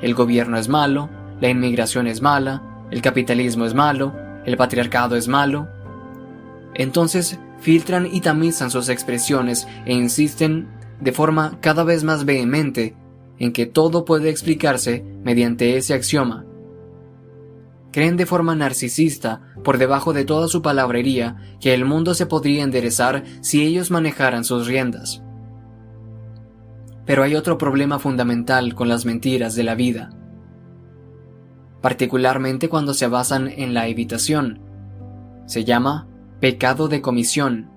El 0.00 0.14
gobierno 0.14 0.58
es 0.58 0.68
malo, 0.68 1.10
la 1.40 1.48
inmigración 1.48 2.06
es 2.06 2.22
mala, 2.22 2.86
el 2.90 3.02
capitalismo 3.02 3.64
es 3.64 3.74
malo, 3.74 4.14
el 4.44 4.56
patriarcado 4.56 5.16
es 5.16 5.28
malo. 5.28 5.68
Entonces 6.74 7.38
filtran 7.60 8.06
y 8.06 8.20
tamizan 8.20 8.70
sus 8.70 8.88
expresiones 8.88 9.66
e 9.86 9.94
insisten 9.94 10.68
de 11.00 11.12
forma 11.12 11.58
cada 11.60 11.84
vez 11.84 12.04
más 12.04 12.24
vehemente 12.24 12.96
en 13.38 13.52
que 13.52 13.66
todo 13.66 14.04
puede 14.04 14.28
explicarse 14.28 15.02
mediante 15.24 15.76
ese 15.76 15.94
axioma, 15.94 16.44
creen 17.90 18.16
de 18.16 18.26
forma 18.26 18.54
narcisista, 18.54 19.40
por 19.64 19.78
debajo 19.78 20.12
de 20.12 20.24
toda 20.24 20.48
su 20.48 20.62
palabrería, 20.62 21.36
que 21.60 21.74
el 21.74 21.84
mundo 21.84 22.14
se 22.14 22.26
podría 22.26 22.62
enderezar 22.62 23.24
si 23.40 23.64
ellos 23.64 23.90
manejaran 23.90 24.44
sus 24.44 24.66
riendas. 24.66 25.22
Pero 27.06 27.22
hay 27.22 27.34
otro 27.34 27.58
problema 27.58 27.98
fundamental 27.98 28.74
con 28.74 28.88
las 28.88 29.04
mentiras 29.04 29.54
de 29.54 29.64
la 29.64 29.74
vida, 29.74 30.10
particularmente 31.80 32.68
cuando 32.68 32.94
se 32.94 33.06
basan 33.06 33.48
en 33.48 33.74
la 33.74 33.88
evitación. 33.88 34.60
Se 35.46 35.64
llama 35.64 36.08
pecado 36.40 36.88
de 36.88 37.00
comisión. 37.00 37.70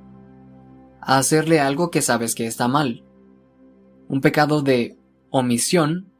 Hacerle 1.01 1.59
algo 1.59 1.91
que 1.91 2.01
sabes 2.01 2.35
que 2.35 2.47
está 2.47 2.67
mal. 2.67 3.03
Un 4.07 4.21
pecado 4.21 4.61
de 4.61 4.97
omisión 5.29 6.11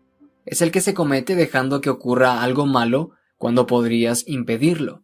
es 0.46 0.62
el 0.62 0.72
que 0.72 0.82
se 0.82 0.94
comete 0.94 1.36
dejando 1.36 1.82
que 1.82 1.90
ocurra 1.90 2.42
algo 2.42 2.66
malo 2.66 3.12
cuando 3.38 3.68
podrías 3.68 4.28
impedirlo. 4.28 5.04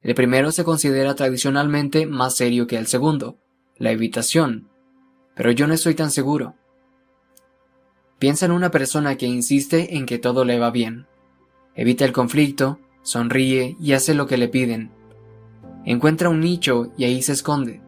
El 0.00 0.14
primero 0.14 0.50
se 0.52 0.64
considera 0.64 1.14
tradicionalmente 1.14 2.06
más 2.06 2.34
serio 2.36 2.66
que 2.66 2.76
el 2.76 2.86
segundo, 2.86 3.38
la 3.76 3.90
evitación, 3.90 4.70
pero 5.34 5.50
yo 5.50 5.66
no 5.66 5.74
estoy 5.74 5.94
tan 5.94 6.10
seguro. 6.10 6.54
Piensa 8.18 8.46
en 8.46 8.52
una 8.52 8.70
persona 8.70 9.16
que 9.16 9.26
insiste 9.26 9.96
en 9.96 10.06
que 10.06 10.18
todo 10.18 10.44
le 10.44 10.58
va 10.58 10.70
bien. 10.70 11.06
Evita 11.74 12.04
el 12.04 12.12
conflicto, 12.12 12.78
sonríe 13.02 13.76
y 13.80 13.92
hace 13.92 14.14
lo 14.14 14.26
que 14.26 14.36
le 14.36 14.48
piden. 14.48 14.90
Encuentra 15.84 16.28
un 16.28 16.40
nicho 16.40 16.92
y 16.96 17.04
ahí 17.04 17.22
se 17.22 17.32
esconde. 17.32 17.80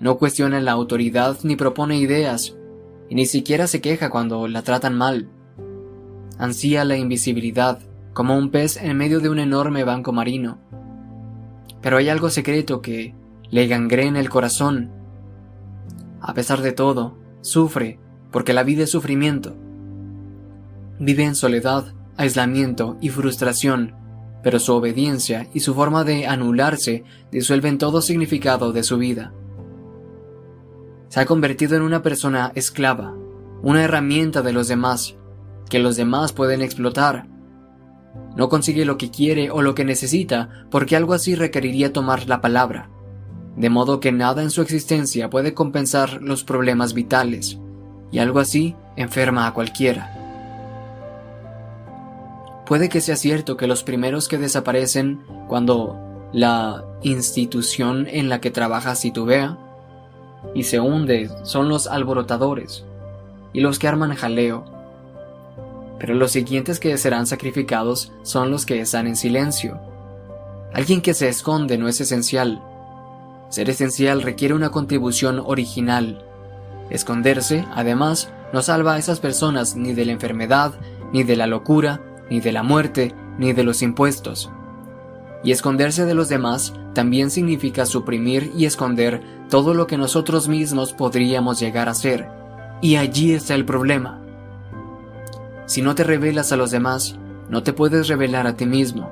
No 0.00 0.18
cuestiona 0.18 0.60
la 0.60 0.72
autoridad 0.72 1.38
ni 1.42 1.56
propone 1.56 1.96
ideas, 1.96 2.56
y 3.08 3.14
ni 3.14 3.26
siquiera 3.26 3.66
se 3.66 3.80
queja 3.80 4.10
cuando 4.10 4.46
la 4.46 4.62
tratan 4.62 4.96
mal. 4.96 5.28
Ansía 6.38 6.84
la 6.84 6.96
invisibilidad, 6.96 7.80
como 8.12 8.36
un 8.36 8.50
pez 8.50 8.76
en 8.76 8.96
medio 8.96 9.20
de 9.20 9.28
un 9.28 9.38
enorme 9.38 9.82
banco 9.84 10.12
marino. 10.12 10.58
Pero 11.80 11.96
hay 11.96 12.08
algo 12.08 12.30
secreto 12.30 12.80
que 12.80 13.14
le 13.50 13.66
gangrena 13.66 14.20
el 14.20 14.30
corazón. 14.30 14.90
A 16.20 16.34
pesar 16.34 16.60
de 16.60 16.72
todo, 16.72 17.16
sufre, 17.40 17.98
porque 18.30 18.52
la 18.52 18.62
vida 18.62 18.84
es 18.84 18.90
sufrimiento. 18.90 19.56
Vive 21.00 21.24
en 21.24 21.34
soledad, 21.34 21.94
aislamiento 22.18 22.98
y 23.00 23.08
frustración, 23.08 23.94
pero 24.42 24.58
su 24.58 24.74
obediencia 24.74 25.48
y 25.54 25.60
su 25.60 25.74
forma 25.74 26.04
de 26.04 26.26
anularse 26.26 27.04
disuelven 27.30 27.78
todo 27.78 28.02
significado 28.02 28.72
de 28.72 28.82
su 28.82 28.98
vida. 28.98 29.32
Se 31.08 31.20
ha 31.20 31.26
convertido 31.26 31.76
en 31.76 31.82
una 31.82 32.02
persona 32.02 32.52
esclava, 32.54 33.14
una 33.62 33.82
herramienta 33.82 34.42
de 34.42 34.52
los 34.52 34.68
demás, 34.68 35.16
que 35.70 35.78
los 35.78 35.96
demás 35.96 36.32
pueden 36.32 36.60
explotar. 36.60 37.26
No 38.36 38.48
consigue 38.48 38.84
lo 38.84 38.98
que 38.98 39.10
quiere 39.10 39.50
o 39.50 39.62
lo 39.62 39.74
que 39.74 39.84
necesita 39.84 40.66
porque 40.70 40.96
algo 40.96 41.14
así 41.14 41.34
requeriría 41.34 41.92
tomar 41.92 42.28
la 42.28 42.40
palabra, 42.40 42.90
de 43.56 43.70
modo 43.70 44.00
que 44.00 44.12
nada 44.12 44.42
en 44.42 44.50
su 44.50 44.60
existencia 44.60 45.30
puede 45.30 45.54
compensar 45.54 46.20
los 46.22 46.44
problemas 46.44 46.94
vitales, 46.94 47.58
y 48.10 48.18
algo 48.18 48.40
así 48.40 48.76
enferma 48.96 49.46
a 49.46 49.54
cualquiera. 49.54 50.17
Puede 52.68 52.90
que 52.90 53.00
sea 53.00 53.16
cierto 53.16 53.56
que 53.56 53.66
los 53.66 53.82
primeros 53.82 54.28
que 54.28 54.36
desaparecen 54.36 55.24
cuando 55.48 56.28
la 56.34 56.84
institución 57.00 58.06
en 58.06 58.28
la 58.28 58.42
que 58.42 58.50
trabajas 58.50 59.00
titubea 59.00 59.56
y 60.54 60.64
se 60.64 60.78
hunde 60.78 61.30
son 61.44 61.70
los 61.70 61.86
alborotadores 61.86 62.84
y 63.54 63.60
los 63.60 63.78
que 63.78 63.88
arman 63.88 64.14
jaleo. 64.14 64.66
Pero 65.98 66.12
los 66.12 66.32
siguientes 66.32 66.78
que 66.78 66.98
serán 66.98 67.26
sacrificados 67.26 68.12
son 68.22 68.50
los 68.50 68.66
que 68.66 68.82
están 68.82 69.06
en 69.06 69.16
silencio. 69.16 69.80
Alguien 70.74 71.00
que 71.00 71.14
se 71.14 71.30
esconde 71.30 71.78
no 71.78 71.88
es 71.88 72.02
esencial. 72.02 72.62
Ser 73.48 73.70
esencial 73.70 74.20
requiere 74.20 74.52
una 74.52 74.68
contribución 74.68 75.42
original. 75.42 76.22
Esconderse, 76.90 77.64
además, 77.74 78.30
no 78.52 78.60
salva 78.60 78.92
a 78.92 78.98
esas 78.98 79.20
personas 79.20 79.74
ni 79.74 79.94
de 79.94 80.04
la 80.04 80.12
enfermedad, 80.12 80.74
ni 81.14 81.22
de 81.22 81.36
la 81.36 81.46
locura, 81.46 82.02
ni 82.30 82.40
de 82.40 82.52
la 82.52 82.62
muerte, 82.62 83.14
ni 83.38 83.52
de 83.52 83.64
los 83.64 83.82
impuestos. 83.82 84.50
Y 85.44 85.52
esconderse 85.52 86.04
de 86.04 86.14
los 86.14 86.28
demás 86.28 86.74
también 86.94 87.30
significa 87.30 87.86
suprimir 87.86 88.52
y 88.56 88.64
esconder 88.64 89.22
todo 89.48 89.74
lo 89.74 89.86
que 89.86 89.96
nosotros 89.96 90.48
mismos 90.48 90.92
podríamos 90.92 91.60
llegar 91.60 91.88
a 91.88 91.94
ser. 91.94 92.28
Y 92.80 92.96
allí 92.96 93.32
está 93.32 93.54
el 93.54 93.64
problema. 93.64 94.20
Si 95.66 95.82
no 95.82 95.94
te 95.94 96.04
revelas 96.04 96.52
a 96.52 96.56
los 96.56 96.70
demás, 96.70 97.18
no 97.48 97.62
te 97.62 97.72
puedes 97.72 98.08
revelar 98.08 98.46
a 98.46 98.56
ti 98.56 98.66
mismo. 98.66 99.10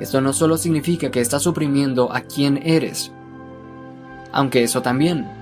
Esto 0.00 0.20
no 0.20 0.32
solo 0.32 0.56
significa 0.56 1.10
que 1.10 1.20
estás 1.20 1.42
suprimiendo 1.42 2.12
a 2.12 2.20
quien 2.20 2.60
eres, 2.62 3.12
aunque 4.32 4.62
eso 4.62 4.82
también. 4.82 5.37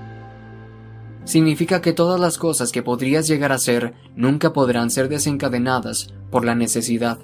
Significa 1.27 1.81
que 1.81 1.91
todas 1.91 2.21
las 2.21 2.37
cosas 2.37 2.71
que 2.71 2.81
podrías 2.81 3.27
llegar 3.27 3.51
a 3.51 3.57
ser 3.57 3.93
nunca 4.15 4.53
podrán 4.53 4.89
ser 4.89 5.09
desencadenadas 5.09 6.13
por 6.31 6.45
la 6.45 6.55
necesidad. 6.55 7.19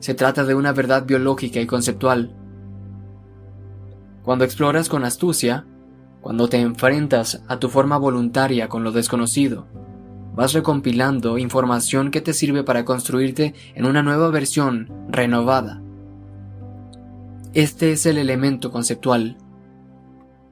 Se 0.00 0.14
trata 0.14 0.42
de 0.42 0.56
una 0.56 0.72
verdad 0.72 1.06
biológica 1.06 1.60
y 1.60 1.66
conceptual. 1.66 2.34
Cuando 4.24 4.44
exploras 4.44 4.88
con 4.88 5.04
astucia, 5.04 5.64
cuando 6.20 6.48
te 6.48 6.60
enfrentas 6.60 7.40
a 7.46 7.60
tu 7.60 7.68
forma 7.68 7.98
voluntaria 7.98 8.68
con 8.68 8.82
lo 8.82 8.90
desconocido, 8.90 9.68
vas 10.34 10.52
recompilando 10.52 11.38
información 11.38 12.10
que 12.10 12.20
te 12.20 12.32
sirve 12.32 12.64
para 12.64 12.84
construirte 12.84 13.54
en 13.76 13.86
una 13.86 14.02
nueva 14.02 14.28
versión 14.30 14.90
renovada. 15.08 15.80
Este 17.54 17.92
es 17.92 18.06
el 18.06 18.18
elemento 18.18 18.72
conceptual. 18.72 19.38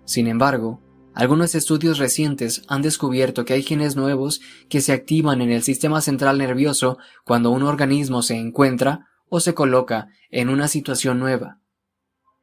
Sin 0.04 0.28
embargo, 0.28 0.83
algunos 1.14 1.54
estudios 1.54 1.98
recientes 1.98 2.62
han 2.66 2.82
descubierto 2.82 3.44
que 3.44 3.54
hay 3.54 3.62
genes 3.62 3.94
nuevos 3.94 4.40
que 4.68 4.80
se 4.80 4.92
activan 4.92 5.40
en 5.40 5.52
el 5.52 5.62
sistema 5.62 6.00
central 6.00 6.38
nervioso 6.38 6.98
cuando 7.24 7.50
un 7.50 7.62
organismo 7.62 8.22
se 8.22 8.34
encuentra 8.34 9.06
o 9.28 9.38
se 9.38 9.54
coloca 9.54 10.08
en 10.30 10.48
una 10.48 10.66
situación 10.66 11.20
nueva. 11.20 11.60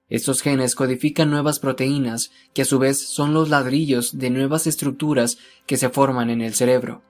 Estos 0.07 0.41
genes 0.41 0.75
codifican 0.75 1.29
nuevas 1.29 1.59
proteínas 1.59 2.31
que 2.53 2.61
a 2.61 2.65
su 2.65 2.79
vez 2.79 2.99
son 3.09 3.33
los 3.33 3.49
ladrillos 3.49 4.17
de 4.17 4.29
nuevas 4.29 4.67
estructuras 4.67 5.37
que 5.65 5.75
se 5.75 5.89
forman 5.89 6.29
en 6.29 6.41
el 6.41 6.53
cerebro. 6.53 7.01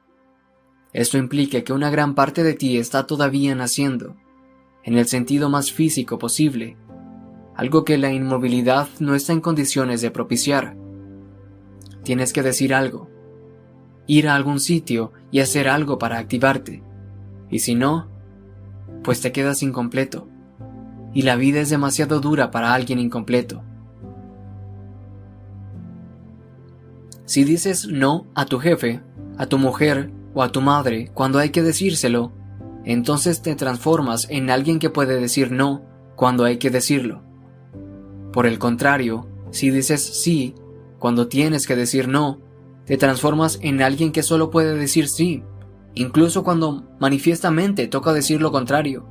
Esto 0.93 1.17
implica 1.17 1.62
que 1.62 1.74
una 1.74 1.91
gran 1.91 2.15
parte 2.15 2.43
de 2.43 2.54
ti 2.54 2.78
está 2.78 3.06
todavía 3.06 3.54
naciendo, 3.56 4.17
en 4.84 4.97
el 4.97 5.08
sentido 5.08 5.50
más 5.50 5.71
físico 5.71 6.17
posible, 6.17 6.76
algo 7.56 7.86
que 7.86 7.97
la 8.00 8.12
inmovilidad 8.12 8.89
no 9.00 9.13
está 9.13 9.34
en 9.34 9.41
condiciones 9.41 10.02
de 10.02 10.12
propiciar 10.12 10.81
tienes 12.04 12.34
que 12.34 12.44
decir 12.44 12.74
algo, 12.74 13.10
ir 14.08 14.28
a 14.28 14.36
algún 14.36 14.60
sitio 14.60 15.12
y 15.32 15.40
hacer 15.40 15.68
algo 15.68 15.98
para 15.98 16.18
activarte. 16.18 16.84
Y 17.50 17.60
si 17.60 17.76
no, 17.76 18.08
pues 19.04 19.22
te 19.22 19.32
quedas 19.32 19.64
incompleto. 19.64 20.28
Y 21.14 21.24
la 21.24 21.36
vida 21.36 21.60
es 21.60 21.70
demasiado 21.70 22.20
dura 22.20 22.52
para 22.52 22.74
alguien 22.74 23.00
incompleto. 23.00 23.64
Si 27.26 27.44
dices 27.44 27.88
no 27.88 28.28
a 28.36 28.46
tu 28.46 28.60
jefe, 28.60 29.02
a 29.38 29.46
tu 29.46 29.58
mujer 29.58 30.12
o 30.34 30.44
a 30.44 30.52
tu 30.52 30.62
madre 30.62 31.12
cuando 31.14 31.40
hay 31.40 31.50
que 31.50 31.64
decírselo, 31.64 32.32
entonces 32.84 33.42
te 33.42 33.56
transformas 33.56 34.28
en 34.30 34.50
alguien 34.50 34.80
que 34.80 34.90
puede 34.90 35.20
decir 35.20 35.52
no 35.52 35.84
cuando 36.16 36.44
hay 36.44 36.58
que 36.58 36.70
decirlo. 36.70 37.24
Por 38.34 38.48
el 38.48 38.60
contrario, 38.60 39.28
si 39.52 39.70
dices 39.70 40.02
sí 40.02 40.56
cuando 41.02 41.28
tienes 41.28 41.66
que 41.66 41.76
decir 41.76 42.08
no, 42.08 42.38
te 42.86 42.96
transformas 42.96 43.58
en 43.64 43.82
alguien 43.82 44.12
que 44.12 44.22
solo 44.22 44.52
puede 44.52 44.76
decir 44.76 45.10
sí, 45.10 45.44
incluso 45.96 46.44
cuando 46.44 46.84
manifiestamente 47.00 47.88
toca 47.88 48.14
decir 48.14 48.40
lo 48.40 48.52
contrario. 48.52 49.08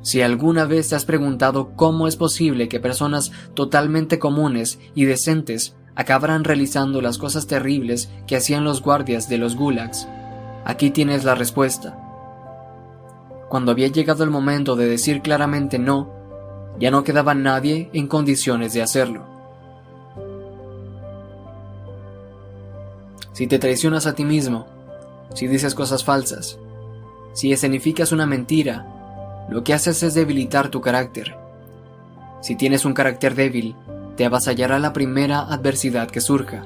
Si 0.00 0.22
alguna 0.22 0.64
vez 0.64 0.88
te 0.88 0.94
has 0.94 1.04
preguntado 1.04 1.74
cómo 1.74 2.06
es 2.06 2.14
posible 2.14 2.68
que 2.68 2.78
personas 2.78 3.32
totalmente 3.54 4.20
comunes 4.20 4.78
y 4.94 5.06
decentes 5.06 5.74
acabaran 5.96 6.44
realizando 6.44 7.00
las 7.02 7.18
cosas 7.18 7.48
terribles 7.48 8.08
que 8.28 8.36
hacían 8.36 8.62
los 8.62 8.80
guardias 8.80 9.28
de 9.28 9.38
los 9.38 9.56
gulags, 9.56 10.06
aquí 10.64 10.90
tienes 10.90 11.24
la 11.24 11.34
respuesta. 11.34 11.98
Cuando 13.48 13.72
había 13.72 13.88
llegado 13.88 14.22
el 14.22 14.30
momento 14.30 14.76
de 14.76 14.86
decir 14.86 15.20
claramente 15.20 15.80
no, 15.80 16.12
ya 16.78 16.92
no 16.92 17.02
quedaba 17.02 17.34
nadie 17.34 17.90
en 17.92 18.06
condiciones 18.06 18.72
de 18.72 18.82
hacerlo. 18.82 19.35
Si 23.36 23.46
te 23.46 23.58
traicionas 23.58 24.06
a 24.06 24.14
ti 24.14 24.24
mismo, 24.24 24.66
si 25.34 25.46
dices 25.46 25.74
cosas 25.74 26.04
falsas, 26.04 26.58
si 27.34 27.52
escenificas 27.52 28.10
una 28.10 28.24
mentira, 28.24 28.86
lo 29.50 29.62
que 29.62 29.74
haces 29.74 30.02
es 30.02 30.14
debilitar 30.14 30.70
tu 30.70 30.80
carácter. 30.80 31.36
Si 32.40 32.56
tienes 32.56 32.86
un 32.86 32.94
carácter 32.94 33.34
débil, 33.34 33.76
te 34.16 34.24
avasallará 34.24 34.78
la 34.78 34.94
primera 34.94 35.40
adversidad 35.40 36.08
que 36.08 36.22
surja, 36.22 36.62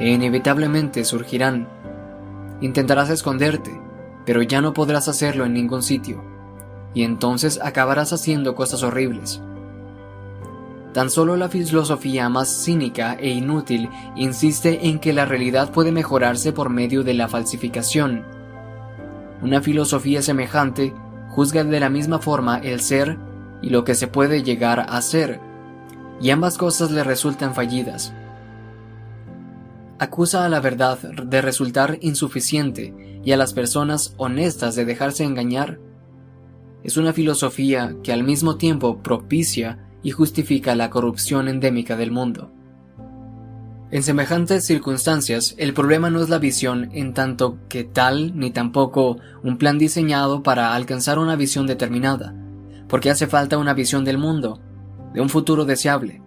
e 0.00 0.08
inevitablemente 0.08 1.04
surgirán. 1.04 1.68
Intentarás 2.60 3.10
esconderte, 3.10 3.80
pero 4.26 4.42
ya 4.42 4.60
no 4.60 4.74
podrás 4.74 5.06
hacerlo 5.06 5.46
en 5.46 5.54
ningún 5.54 5.84
sitio. 5.84 6.24
y 6.94 7.04
entonces 7.04 7.60
acabarás 7.62 8.12
haciendo 8.12 8.56
cosas 8.56 8.82
horribles. 8.82 9.40
Tan 10.98 11.10
solo 11.10 11.36
la 11.36 11.48
filosofía 11.48 12.28
más 12.28 12.48
cínica 12.48 13.14
e 13.20 13.30
inútil 13.30 13.88
insiste 14.16 14.88
en 14.88 14.98
que 14.98 15.12
la 15.12 15.26
realidad 15.26 15.70
puede 15.70 15.92
mejorarse 15.92 16.52
por 16.52 16.70
medio 16.70 17.04
de 17.04 17.14
la 17.14 17.28
falsificación. 17.28 18.24
Una 19.40 19.62
filosofía 19.62 20.22
semejante 20.22 20.92
juzga 21.28 21.62
de 21.62 21.78
la 21.78 21.88
misma 21.88 22.18
forma 22.18 22.58
el 22.58 22.80
ser 22.80 23.16
y 23.62 23.70
lo 23.70 23.84
que 23.84 23.94
se 23.94 24.08
puede 24.08 24.42
llegar 24.42 24.86
a 24.88 25.00
ser, 25.00 25.38
y 26.20 26.30
ambas 26.30 26.58
cosas 26.58 26.90
le 26.90 27.04
resultan 27.04 27.54
fallidas. 27.54 28.12
Acusa 30.00 30.44
a 30.44 30.48
la 30.48 30.58
verdad 30.58 30.98
de 30.98 31.40
resultar 31.40 31.98
insuficiente 32.00 33.20
y 33.24 33.30
a 33.30 33.36
las 33.36 33.52
personas 33.52 34.14
honestas 34.16 34.74
de 34.74 34.84
dejarse 34.84 35.22
engañar. 35.22 35.78
Es 36.82 36.96
una 36.96 37.12
filosofía 37.12 37.94
que 38.02 38.12
al 38.12 38.24
mismo 38.24 38.56
tiempo 38.56 38.98
propicia 39.00 39.84
y 40.02 40.10
justifica 40.10 40.74
la 40.74 40.90
corrupción 40.90 41.48
endémica 41.48 41.96
del 41.96 42.10
mundo. 42.10 42.52
En 43.90 44.02
semejantes 44.02 44.66
circunstancias, 44.66 45.54
el 45.56 45.72
problema 45.72 46.10
no 46.10 46.20
es 46.20 46.28
la 46.28 46.38
visión 46.38 46.90
en 46.92 47.14
tanto 47.14 47.58
que 47.68 47.84
tal, 47.84 48.38
ni 48.38 48.50
tampoco 48.50 49.16
un 49.42 49.56
plan 49.56 49.78
diseñado 49.78 50.42
para 50.42 50.74
alcanzar 50.74 51.18
una 51.18 51.36
visión 51.36 51.66
determinada, 51.66 52.34
porque 52.86 53.10
hace 53.10 53.26
falta 53.26 53.56
una 53.56 53.72
visión 53.72 54.04
del 54.04 54.18
mundo, 54.18 54.60
de 55.14 55.22
un 55.22 55.30
futuro 55.30 55.64
deseable. 55.64 56.22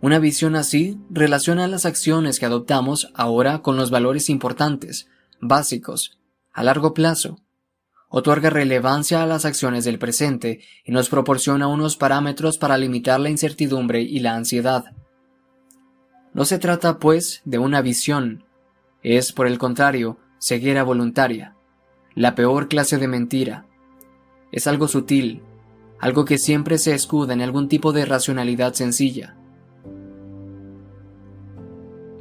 Una 0.00 0.20
visión 0.20 0.54
así 0.54 0.98
relaciona 1.10 1.66
las 1.66 1.86
acciones 1.86 2.38
que 2.38 2.46
adoptamos 2.46 3.10
ahora 3.14 3.62
con 3.62 3.76
los 3.76 3.90
valores 3.90 4.30
importantes, 4.30 5.08
básicos, 5.40 6.18
a 6.52 6.62
largo 6.62 6.94
plazo, 6.94 7.40
otorga 8.10 8.50
relevancia 8.50 9.22
a 9.22 9.26
las 9.26 9.44
acciones 9.44 9.84
del 9.84 9.98
presente 9.98 10.60
y 10.84 10.90
nos 10.90 11.08
proporciona 11.08 11.68
unos 11.68 11.96
parámetros 11.96 12.58
para 12.58 12.76
limitar 12.76 13.20
la 13.20 13.30
incertidumbre 13.30 14.02
y 14.02 14.18
la 14.18 14.34
ansiedad. 14.34 14.84
No 16.34 16.44
se 16.44 16.58
trata, 16.58 16.98
pues, 16.98 17.40
de 17.44 17.58
una 17.58 17.80
visión, 17.82 18.44
es, 19.02 19.32
por 19.32 19.46
el 19.46 19.58
contrario, 19.58 20.18
ceguera 20.40 20.82
voluntaria, 20.82 21.56
la 22.14 22.34
peor 22.34 22.68
clase 22.68 22.98
de 22.98 23.08
mentira. 23.08 23.66
Es 24.50 24.66
algo 24.66 24.88
sutil, 24.88 25.42
algo 26.00 26.24
que 26.24 26.38
siempre 26.38 26.78
se 26.78 26.94
escuda 26.94 27.32
en 27.32 27.42
algún 27.42 27.68
tipo 27.68 27.92
de 27.92 28.04
racionalidad 28.04 28.74
sencilla. 28.74 29.36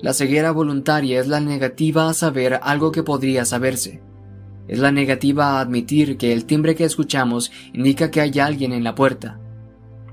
La 0.02 0.14
ceguera 0.14 0.52
voluntaria 0.52 1.20
es 1.20 1.28
la 1.28 1.40
negativa 1.40 2.08
a 2.08 2.14
saber 2.14 2.60
algo 2.62 2.92
que 2.92 3.04
podría 3.04 3.44
saberse 3.44 4.02
es 4.70 4.78
la 4.78 4.92
negativa 4.92 5.58
a 5.58 5.62
admitir 5.62 6.16
que 6.16 6.32
el 6.32 6.46
timbre 6.46 6.76
que 6.76 6.84
escuchamos 6.84 7.52
indica 7.74 8.12
que 8.12 8.22
hay 8.22 8.38
alguien 8.40 8.72
en 8.72 8.84
la 8.84 8.94
puerta. 8.94 9.40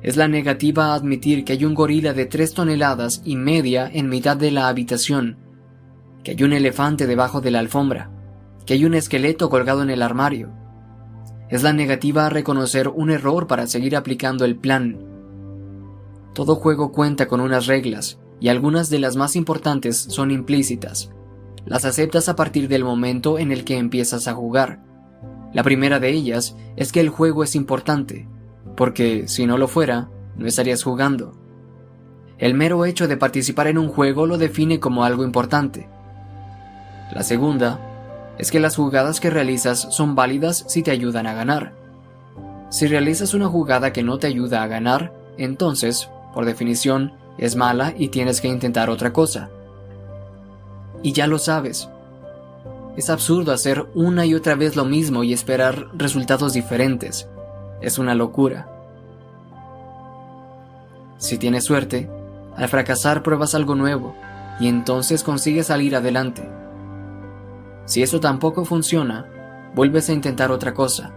Es 0.01 0.17
la 0.17 0.29
negativa 0.29 0.87
a 0.87 0.95
admitir 0.95 1.45
que 1.45 1.53
hay 1.53 1.67
un 1.67 1.75
gorila 1.75 2.15
de 2.15 2.25
tres 2.25 2.55
toneladas 2.55 3.21
y 3.23 3.37
media 3.37 3.91
en 3.93 4.09
mitad 4.09 4.35
de 4.35 4.51
la 4.51 4.69
habitación, 4.69 5.37
que 6.25 6.31
hay 6.31 6.43
un 6.43 6.55
elefante 6.55 7.07
debajo 7.07 7.43
de 7.43 7.51
la 7.51 7.59
alfombra, 7.59 8.11
que 8.65 8.73
hay 8.73 8.87
un 8.87 8.95
esqueleto 8.95 9.51
colgado 9.51 9.83
en 9.83 9.91
el 9.91 10.01
armario. 10.01 10.51
Es 11.51 11.63
la 11.63 11.75
negativa 11.75 12.25
a 12.25 12.31
reconocer 12.31 12.89
un 12.89 13.11
error 13.11 13.47
para 13.47 13.67
seguir 13.67 13.95
aplicando 13.95 14.47
el 14.47 14.57
plan. 14.57 14.97
Todo 16.33 16.55
juego 16.55 16.93
cuenta 16.93 17.29
con 17.29 17.43
unas 17.43 17.67
reglas, 17.67 18.19
y 18.41 18.49
algunas 18.49 18.89
de 18.89 19.01
las 19.01 19.17
más 19.17 19.37
importantes 19.37 19.99
son 19.99 20.31
implícitas 20.31 21.11
las 21.67 21.85
aceptas 21.85 22.29
a 22.29 22.37
partir 22.37 22.69
del 22.69 22.85
momento 22.85 23.39
en 23.39 23.51
el 23.51 23.65
que 23.65 23.77
empiezas 23.77 24.29
a 24.29 24.35
jugar. 24.35 24.79
La 25.53 25.65
primera 25.65 25.99
de 25.99 26.11
ellas 26.11 26.57
es 26.77 26.93
que 26.93 27.01
el 27.01 27.09
juego 27.09 27.43
es 27.43 27.57
importante, 27.57 28.29
porque 28.77 29.27
si 29.27 29.47
no 29.47 29.59
lo 29.59 29.67
fuera, 29.67 30.09
no 30.37 30.47
estarías 30.47 30.85
jugando. 30.85 31.35
El 32.39 32.55
mero 32.55 32.85
hecho 32.85 33.09
de 33.09 33.17
participar 33.17 33.67
en 33.67 33.79
un 33.79 33.89
juego 33.89 34.27
lo 34.27 34.39
define 34.39 34.79
como 34.79 35.05
algo 35.05 35.25
importante. 35.25 35.89
La 37.13 37.23
segunda 37.23 37.81
es 38.39 38.51
que 38.51 38.61
las 38.61 38.77
jugadas 38.77 39.19
que 39.19 39.31
realizas 39.31 39.89
son 39.91 40.15
válidas 40.15 40.65
si 40.69 40.83
te 40.83 40.93
ayudan 40.93 41.27
a 41.27 41.35
ganar. 41.35 41.73
Si 42.69 42.87
realizas 42.87 43.35
una 43.35 43.49
jugada 43.49 43.93
que 43.93 44.03
no 44.03 44.19
te 44.19 44.27
ayuda 44.27 44.63
a 44.63 44.67
ganar, 44.67 45.15
entonces, 45.39 46.11
por 46.35 46.45
definición, 46.45 47.15
es 47.39 47.57
mala 47.57 47.95
y 47.97 48.09
tienes 48.09 48.41
que 48.41 48.49
intentar 48.49 48.91
otra 48.91 49.13
cosa 49.13 49.51
y 51.03 51.13
ya 51.13 51.27
lo 51.27 51.39
sabes. 51.39 51.89
Es 52.97 53.11
absurdo 53.11 53.53
hacer 53.53 53.87
una 53.95 54.25
y 54.25 54.35
otra 54.35 54.55
vez 54.55 54.75
lo 54.75 54.85
mismo 54.85 55.23
y 55.23 55.33
esperar 55.33 55.89
resultados 55.95 56.55
diferentes. 56.55 57.29
Es 57.81 57.99
una 57.99 58.15
locura. 58.15 58.69
Si 61.19 61.37
tienes 61.37 61.65
suerte, 61.65 62.09
al 62.57 62.69
fracasar 62.69 63.23
pruebas 63.23 63.55
algo 63.55 63.75
nuevo 63.75 64.17
y 64.59 64.69
entonces 64.69 65.23
consigues 65.23 65.67
salir 65.67 65.95
adelante. 65.95 66.49
Si 67.85 68.03
eso 68.03 68.19
tampoco 68.19 68.65
funciona, 68.65 69.27
vuelves 69.75 70.09
a 70.09 70.15
intentar 70.15 70.51
otra 70.51 70.73
cosa. 70.73 71.13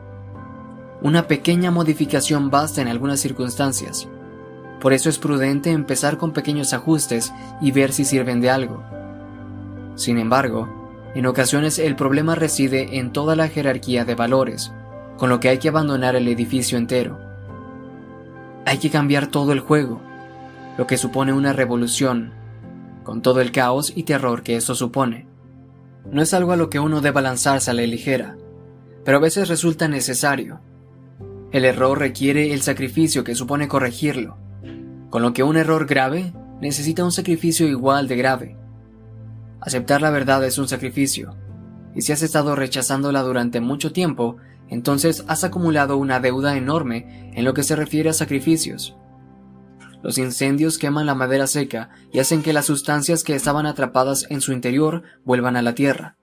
Una 1.01 1.27
pequeña 1.27 1.71
modificación 1.71 2.49
basta 2.49 2.81
en 2.81 2.89
algunas 2.89 3.21
circunstancias. 3.21 4.09
Por 4.81 4.91
eso 4.91 5.09
es 5.09 5.17
prudente 5.17 5.71
empezar 5.71 6.17
con 6.17 6.33
pequeños 6.33 6.73
ajustes 6.73 7.31
y 7.61 7.71
ver 7.71 7.93
si 7.93 8.03
sirven 8.03 8.41
de 8.41 8.49
algo. 8.49 8.83
Sin 9.99 10.17
embargo, 10.17 10.69
en 11.13 11.25
ocasiones 11.25 11.77
el 11.77 11.97
problema 11.97 12.33
reside 12.33 12.99
en 12.99 13.11
toda 13.11 13.35
la 13.35 13.49
jerarquía 13.49 14.05
de 14.05 14.15
valores, 14.15 14.71
con 15.17 15.29
lo 15.29 15.41
que 15.41 15.49
hay 15.49 15.57
que 15.57 15.67
abandonar 15.67 16.15
el 16.15 16.29
edificio 16.29 16.77
entero. 16.77 17.19
Hay 18.65 18.77
que 18.77 18.91
cambiar 18.91 19.27
todo 19.27 19.51
el 19.51 19.59
juego, 19.59 19.99
lo 20.77 20.87
que 20.87 20.95
supone 20.95 21.33
una 21.33 21.51
revolución, 21.51 22.31
con 23.03 23.21
todo 23.21 23.41
el 23.41 23.51
caos 23.51 23.91
y 23.93 24.03
terror 24.03 24.41
que 24.41 24.55
eso 24.55 24.73
supone. 24.73 25.27
No 26.09 26.21
es 26.21 26.33
algo 26.33 26.53
a 26.53 26.55
lo 26.55 26.69
que 26.69 26.79
uno 26.79 27.01
deba 27.01 27.21
lanzarse 27.21 27.69
a 27.69 27.73
la 27.73 27.81
ligera, 27.81 28.37
pero 29.03 29.17
a 29.17 29.21
veces 29.21 29.49
resulta 29.49 29.89
necesario. 29.89 30.61
El 31.51 31.65
error 31.65 31.99
requiere 31.99 32.53
el 32.53 32.61
sacrificio 32.61 33.25
que 33.25 33.35
supone 33.35 33.67
corregirlo, 33.67 34.37
con 35.09 35.23
lo 35.23 35.33
que 35.33 35.43
un 35.43 35.57
error 35.57 35.87
grave 35.87 36.31
necesita 36.61 37.03
un 37.03 37.11
sacrificio 37.11 37.67
igual 37.67 38.07
de 38.07 38.15
grave. 38.15 38.68
Aceptar 39.61 40.01
la 40.01 40.09
verdad 40.09 40.43
es 40.45 40.57
un 40.57 40.67
sacrificio, 40.67 41.35
y 41.95 42.01
si 42.01 42.11
has 42.11 42.21
estado 42.21 42.55
rechazándola 42.55 43.21
durante 43.23 43.59
mucho 43.59 43.91
tiempo, 43.91 44.37
entonces 44.69 45.23
has 45.27 45.43
acumulado 45.43 45.97
una 45.97 46.19
deuda 46.19 46.55
enorme 46.55 47.31
en 47.33 47.43
lo 47.43 47.53
que 47.53 47.63
se 47.63 47.75
refiere 47.75 48.09
a 48.09 48.13
sacrificios. 48.13 48.95
Los 50.01 50.17
incendios 50.17 50.77
queman 50.77 51.05
la 51.05 51.15
madera 51.15 51.47
seca 51.47 51.89
y 52.11 52.19
hacen 52.19 52.41
que 52.41 52.53
las 52.53 52.67
sustancias 52.67 53.23
que 53.23 53.35
estaban 53.35 53.65
atrapadas 53.65 54.25
en 54.29 54.39
su 54.39 54.53
interior 54.53 55.03
vuelvan 55.25 55.57
a 55.57 55.61
la 55.61 55.75
tierra. 55.75 56.17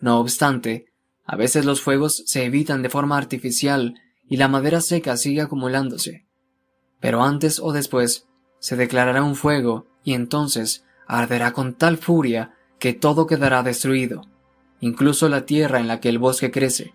No 0.00 0.18
obstante, 0.18 0.86
a 1.26 1.36
veces 1.36 1.64
los 1.64 1.82
fuegos 1.82 2.22
se 2.26 2.44
evitan 2.44 2.82
de 2.82 2.88
forma 2.88 3.18
artificial 3.18 3.94
y 4.28 4.36
la 4.36 4.48
madera 4.48 4.80
seca 4.80 5.16
sigue 5.16 5.42
acumulándose. 5.42 6.26
Pero 7.00 7.22
antes 7.22 7.60
o 7.60 7.72
después 7.72 8.26
se 8.60 8.76
declarará 8.76 9.22
un 9.22 9.34
fuego 9.34 9.88
y 10.02 10.14
entonces 10.14 10.85
arderá 11.06 11.52
con 11.52 11.74
tal 11.74 11.96
furia 11.96 12.52
que 12.78 12.92
todo 12.92 13.26
quedará 13.26 13.62
destruido, 13.62 14.22
incluso 14.80 15.28
la 15.28 15.46
tierra 15.46 15.80
en 15.80 15.88
la 15.88 16.00
que 16.00 16.08
el 16.08 16.18
bosque 16.18 16.50
crece. 16.50 16.92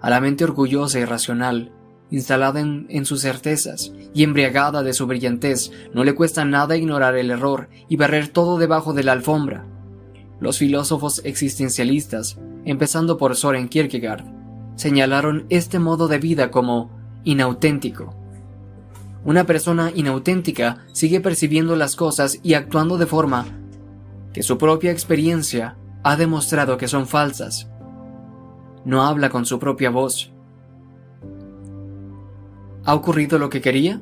A 0.00 0.08
la 0.08 0.20
mente 0.20 0.44
orgullosa 0.44 0.98
y 0.98 1.04
racional, 1.04 1.72
instalada 2.10 2.60
en, 2.60 3.04
sus 3.04 3.20
certezas 3.20 3.92
y 4.14 4.24
embriagada 4.24 4.82
de 4.82 4.94
su 4.94 5.06
brillantez, 5.06 5.70
no 5.92 6.04
le 6.04 6.14
cuesta 6.14 6.44
nada 6.44 6.76
ignorar 6.76 7.16
el 7.16 7.30
error 7.30 7.68
y 7.88 7.96
barrer 7.96 8.28
todo 8.28 8.58
debajo 8.58 8.94
de 8.94 9.04
la 9.04 9.12
alfombra. 9.12 9.66
Los 10.40 10.58
filósofos 10.58 11.20
existencialistas, 11.24 12.38
empezando 12.64 13.18
por 13.18 13.36
Soren 13.36 13.68
Kierkegaard, 13.68 14.24
señalaron 14.76 15.44
este 15.50 15.78
modo 15.78 16.08
de 16.08 16.18
vida 16.18 16.50
como 16.50 16.90
inauténtico 17.24 18.19
una 19.24 19.44
persona 19.44 19.92
inauténtica 19.94 20.86
sigue 20.92 21.20
percibiendo 21.20 21.76
las 21.76 21.94
cosas 21.94 22.40
y 22.42 22.54
actuando 22.54 22.96
de 22.96 23.06
forma 23.06 23.46
que 24.32 24.42
su 24.42 24.56
propia 24.56 24.92
experiencia 24.92 25.76
ha 26.02 26.16
demostrado 26.16 26.78
que 26.78 26.88
son 26.88 27.06
falsas. 27.06 27.68
No 28.84 29.02
habla 29.02 29.28
con 29.28 29.44
su 29.44 29.58
propia 29.58 29.90
voz. 29.90 30.32
¿Ha 32.84 32.94
ocurrido 32.94 33.38
lo 33.38 33.50
que 33.50 33.60
quería? 33.60 34.00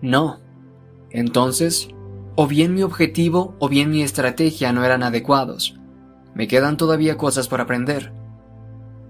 No. 0.00 0.38
Entonces, 1.10 1.88
o 2.36 2.46
bien 2.46 2.74
mi 2.74 2.82
objetivo 2.82 3.56
o 3.58 3.68
bien 3.68 3.90
mi 3.90 4.02
estrategia 4.02 4.72
no 4.72 4.84
eran 4.84 5.02
adecuados. 5.02 5.76
Me 6.34 6.46
quedan 6.46 6.76
todavía 6.76 7.16
cosas 7.16 7.48
por 7.48 7.60
aprender. 7.60 8.12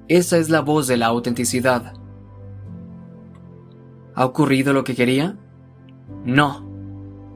Esa 0.08 0.38
es 0.38 0.48
la 0.48 0.62
voz 0.62 0.86
de 0.86 0.96
la 0.96 1.06
autenticidad. 1.06 1.99
¿Ha 4.14 4.24
ocurrido 4.24 4.72
lo 4.72 4.84
que 4.84 4.94
quería? 4.94 5.36
No. 6.24 6.68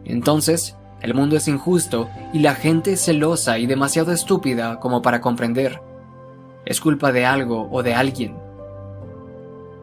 Entonces, 0.04 0.76
el 1.00 1.14
mundo 1.14 1.36
es 1.36 1.48
injusto 1.48 2.08
y 2.32 2.38
la 2.38 2.54
gente 2.54 2.96
celosa 2.96 3.58
y 3.58 3.66
demasiado 3.66 4.12
estúpida 4.12 4.80
como 4.80 5.02
para 5.02 5.20
comprender. 5.20 5.80
es 6.64 6.80
culpa 6.80 7.12
de 7.12 7.26
algo 7.26 7.68
o 7.70 7.82
de 7.82 7.94
alguien. 7.94 8.36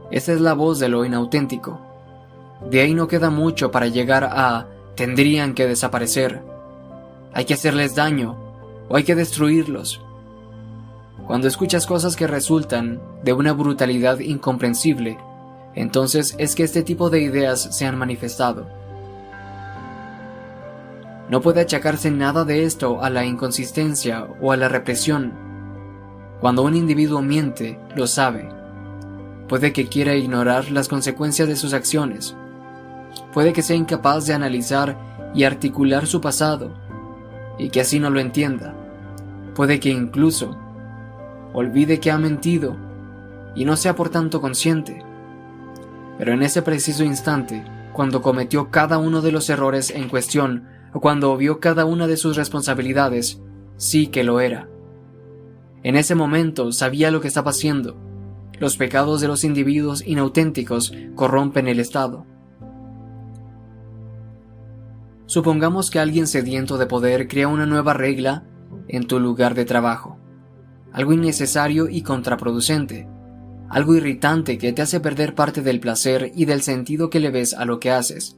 Esa 0.10 0.34
es 0.34 0.42
la 0.42 0.54
voz 0.54 0.80
de 0.80 0.90
lo 0.90 1.06
inauténtico. 1.06 1.80
De 2.70 2.82
ahí 2.82 2.96
no 2.96 3.08
queda 3.08 3.30
mucho 3.30 3.70
para 3.70 3.86
llegar 3.86 4.24
a 4.24 4.68
tendrían 4.96 5.54
que 5.54 5.68
desaparecer. 5.68 6.42
Hay 7.34 7.46
que 7.46 7.54
hacerles 7.54 7.96
daño 7.96 8.36
o 8.90 8.96
hay 8.96 9.04
que 9.04 9.16
destruirlos. 9.16 10.02
Cuando 11.28 11.48
escuchas 11.48 11.86
cosas 11.86 12.16
que 12.16 12.28
resultan 12.28 13.00
de 13.24 13.34
una 13.34 13.54
brutalidad 13.54 14.20
incomprensible, 14.20 15.18
entonces 15.74 16.36
es 16.38 16.56
que 16.56 16.64
este 16.64 16.84
tipo 16.84 17.10
de 17.10 17.22
ideas 17.22 17.76
se 17.76 17.86
han 17.86 17.98
manifestado. 17.98 18.68
No 21.30 21.40
puede 21.42 21.62
achacarse 21.62 22.12
nada 22.12 22.44
de 22.44 22.66
esto 22.66 23.02
a 23.02 23.10
la 23.10 23.26
inconsistencia 23.26 24.28
o 24.42 24.52
a 24.52 24.58
la 24.58 24.68
represión. 24.68 25.34
Cuando 26.42 26.64
un 26.64 26.76
individuo 26.76 27.22
miente, 27.22 27.80
lo 27.96 28.06
sabe. 28.06 28.50
Puede 29.48 29.72
que 29.72 29.88
quiera 29.88 30.16
ignorar 30.16 30.72
las 30.72 30.90
consecuencias 30.90 31.48
de 31.48 31.56
sus 31.56 31.74
acciones. 31.74 32.36
Puede 33.34 33.54
que 33.54 33.62
sea 33.62 33.78
incapaz 33.78 34.26
de 34.26 34.34
analizar 34.34 34.98
y 35.34 35.46
articular 35.46 36.06
su 36.06 36.20
pasado, 36.20 36.74
y 37.58 37.70
que 37.70 37.82
así 37.82 38.00
no 38.00 38.10
lo 38.10 38.20
entienda. 38.20 38.74
Puede 39.56 39.80
que 39.80 39.90
incluso 39.90 40.58
olvide 41.54 42.00
que 42.00 42.12
ha 42.12 42.18
mentido 42.18 42.76
y 43.56 43.66
no 43.66 43.76
sea 43.78 43.96
por 43.96 44.10
tanto 44.10 44.42
consciente. 44.42 45.04
Pero 46.22 46.34
en 46.36 46.44
ese 46.44 46.62
preciso 46.62 47.04
instante, 47.04 47.66
cuando 47.94 48.22
cometió 48.22 48.70
cada 48.70 49.00
uno 49.00 49.24
de 49.24 49.32
los 49.32 49.50
errores 49.50 49.90
en 49.90 50.08
cuestión, 50.08 50.68
o 50.94 51.00
cuando 51.00 51.36
vio 51.36 51.60
cada 51.60 51.86
una 51.86 52.06
de 52.06 52.16
sus 52.16 52.36
responsabilidades, 52.36 53.42
sí 53.78 54.06
que 54.06 54.24
lo 54.24 54.40
era. 54.40 54.70
En 55.82 55.96
ese 55.96 56.14
momento 56.14 56.74
sabía 56.74 57.10
lo 57.10 57.22
que 57.22 57.28
estaba 57.28 57.50
haciendo. 57.50 57.98
Los 58.60 58.78
pecados 58.78 59.20
de 59.20 59.30
los 59.30 59.44
individuos 59.44 60.06
inauténticos 60.06 60.94
corrompen 61.16 61.68
el 61.68 61.80
Estado. 61.80 62.28
Supongamos 65.26 65.90
que 65.90 65.98
alguien 65.98 66.28
sediento 66.28 66.78
de 66.78 66.86
poder 66.86 67.28
crea 67.28 67.48
una 67.48 67.66
nueva 67.66 67.96
regla 67.96 68.44
en 68.88 69.08
tu 69.08 69.20
lugar 69.20 69.56
de 69.56 69.66
trabajo. 69.66 70.20
Algo 70.94 71.14
innecesario 71.14 71.90
y 71.90 72.04
contraproducente. 72.04 73.08
Algo 73.72 73.96
irritante 73.96 74.58
que 74.58 74.74
te 74.74 74.82
hace 74.82 75.00
perder 75.00 75.34
parte 75.34 75.62
del 75.62 75.80
placer 75.80 76.34
y 76.36 76.44
del 76.44 76.62
sentido 76.62 77.10
que 77.10 77.22
le 77.22 77.32
ves 77.32 77.54
a 77.54 77.64
lo 77.64 77.80
que 77.80 77.90
haces. 77.90 78.38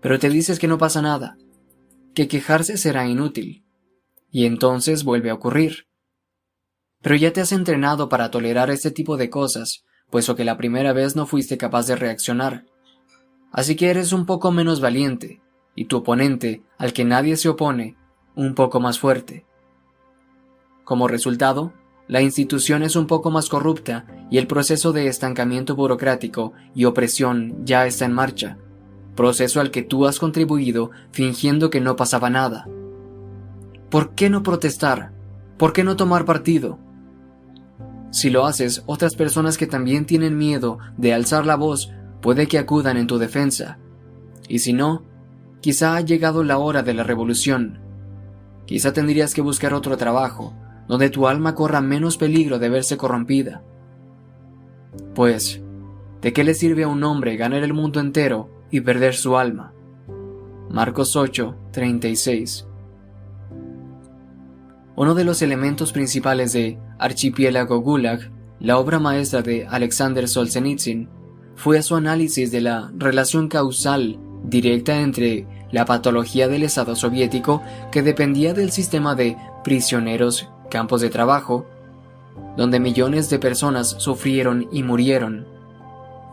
Pero 0.00 0.18
te 0.18 0.30
dices 0.30 0.58
que 0.58 0.66
no 0.66 0.78
pasa 0.78 1.02
nada, 1.02 1.36
que 2.14 2.26
quejarse 2.26 2.78
será 2.78 3.06
inútil. 3.06 3.66
Y 4.30 4.46
entonces 4.46 5.04
vuelve 5.04 5.28
a 5.28 5.34
ocurrir. 5.34 5.88
Pero 7.02 7.16
ya 7.16 7.34
te 7.34 7.42
has 7.42 7.52
entrenado 7.52 8.08
para 8.08 8.30
tolerar 8.30 8.70
este 8.70 8.90
tipo 8.90 9.18
de 9.18 9.28
cosas, 9.28 9.84
puesto 10.10 10.36
que 10.36 10.46
la 10.46 10.56
primera 10.56 10.94
vez 10.94 11.16
no 11.16 11.26
fuiste 11.26 11.58
capaz 11.58 11.86
de 11.86 11.96
reaccionar. 11.96 12.64
Así 13.52 13.76
que 13.76 13.90
eres 13.90 14.14
un 14.14 14.24
poco 14.24 14.52
menos 14.52 14.80
valiente, 14.80 15.42
y 15.74 15.84
tu 15.84 15.98
oponente, 15.98 16.62
al 16.78 16.94
que 16.94 17.04
nadie 17.04 17.36
se 17.36 17.50
opone, 17.50 17.98
un 18.34 18.54
poco 18.54 18.80
más 18.80 18.98
fuerte. 18.98 19.44
Como 20.84 21.08
resultado, 21.08 21.74
la 22.08 22.22
institución 22.22 22.82
es 22.82 22.94
un 22.94 23.06
poco 23.06 23.30
más 23.30 23.48
corrupta 23.48 24.06
y 24.30 24.38
el 24.38 24.46
proceso 24.46 24.92
de 24.92 25.08
estancamiento 25.08 25.74
burocrático 25.74 26.52
y 26.74 26.84
opresión 26.84 27.64
ya 27.64 27.86
está 27.86 28.04
en 28.04 28.12
marcha, 28.12 28.58
proceso 29.16 29.60
al 29.60 29.72
que 29.72 29.82
tú 29.82 30.06
has 30.06 30.18
contribuido 30.20 30.90
fingiendo 31.10 31.68
que 31.68 31.80
no 31.80 31.96
pasaba 31.96 32.30
nada. 32.30 32.68
¿Por 33.90 34.14
qué 34.14 34.30
no 34.30 34.42
protestar? 34.42 35.12
¿Por 35.56 35.72
qué 35.72 35.82
no 35.82 35.96
tomar 35.96 36.24
partido? 36.24 36.78
Si 38.10 38.30
lo 38.30 38.46
haces, 38.46 38.82
otras 38.86 39.16
personas 39.16 39.58
que 39.58 39.66
también 39.66 40.06
tienen 40.06 40.38
miedo 40.38 40.78
de 40.96 41.12
alzar 41.12 41.44
la 41.44 41.56
voz 41.56 41.90
puede 42.20 42.46
que 42.46 42.58
acudan 42.58 42.96
en 42.96 43.06
tu 43.06 43.18
defensa. 43.18 43.78
Y 44.48 44.60
si 44.60 44.72
no, 44.72 45.02
quizá 45.60 45.96
ha 45.96 46.00
llegado 46.00 46.44
la 46.44 46.58
hora 46.58 46.82
de 46.82 46.94
la 46.94 47.02
revolución. 47.02 47.80
Quizá 48.64 48.92
tendrías 48.92 49.34
que 49.34 49.42
buscar 49.42 49.74
otro 49.74 49.96
trabajo, 49.96 50.54
donde 50.88 51.10
tu 51.10 51.26
alma 51.28 51.54
corra 51.54 51.80
menos 51.80 52.16
peligro 52.16 52.58
de 52.58 52.68
verse 52.68 52.96
corrompida. 52.96 53.62
Pues, 55.14 55.62
¿de 56.22 56.32
qué 56.32 56.44
le 56.44 56.54
sirve 56.54 56.84
a 56.84 56.88
un 56.88 57.02
hombre 57.04 57.36
ganar 57.36 57.62
el 57.62 57.74
mundo 57.74 58.00
entero 58.00 58.56
y 58.70 58.80
perder 58.80 59.14
su 59.14 59.36
alma. 59.36 59.72
Marcos 60.70 61.16
8, 61.16 61.54
36. 61.72 62.66
Uno 64.96 65.14
de 65.14 65.24
los 65.24 65.42
elementos 65.42 65.92
principales 65.92 66.52
de 66.52 66.78
Archipiélago 66.98 67.80
Gulag, 67.80 68.30
la 68.60 68.78
obra 68.78 68.98
maestra 68.98 69.42
de 69.42 69.66
Alexander 69.66 70.26
Solzhenitsyn, 70.26 71.08
fue 71.54 71.82
su 71.82 71.96
análisis 71.96 72.50
de 72.50 72.60
la 72.60 72.90
relación 72.96 73.48
causal 73.48 74.18
directa 74.44 75.00
entre 75.00 75.46
la 75.70 75.84
patología 75.84 76.48
del 76.48 76.62
Estado 76.62 76.96
soviético 76.96 77.62
que 77.92 78.02
dependía 78.02 78.54
del 78.54 78.72
sistema 78.72 79.14
de 79.14 79.36
prisioneros, 79.64 80.48
campos 80.70 81.00
de 81.00 81.10
trabajo, 81.10 81.66
donde 82.56 82.80
millones 82.80 83.30
de 83.30 83.38
personas 83.38 83.96
sufrieron 83.98 84.68
y 84.72 84.82
murieron, 84.82 85.46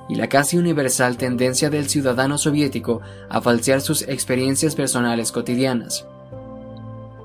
y 0.10 0.16
la 0.16 0.28
casi 0.28 0.58
universal 0.58 1.18
tendencia 1.18 1.70
del 1.70 1.88
ciudadano 1.90 2.38
soviético 2.38 3.02
a 3.30 3.42
falsear 3.42 3.82
sus 3.82 4.02
experiencias 4.04 4.76
personales 4.76 5.32
cotidianas, 5.32 6.06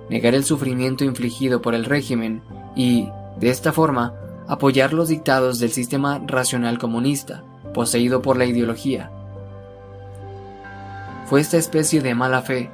negar 0.09 0.35
el 0.35 0.44
sufrimiento 0.44 1.05
infligido 1.05 1.61
por 1.61 1.75
el 1.75 1.85
régimen 1.85 2.42
y, 2.77 3.09
de 3.38 3.51
esta 3.51 3.73
forma, 3.73 4.14
apoyar 4.47 4.92
los 4.92 5.09
dictados 5.09 5.59
del 5.59 5.71
sistema 5.71 6.23
racional 6.27 6.79
comunista, 6.79 7.42
poseído 7.75 8.23
por 8.23 8.37
la 8.37 8.47
ideología. 8.47 9.11
Fue 11.27 11.40
esta 11.40 11.59
especie 11.59 12.01
de 12.01 12.14
mala 12.14 12.40
fe, 12.42 12.71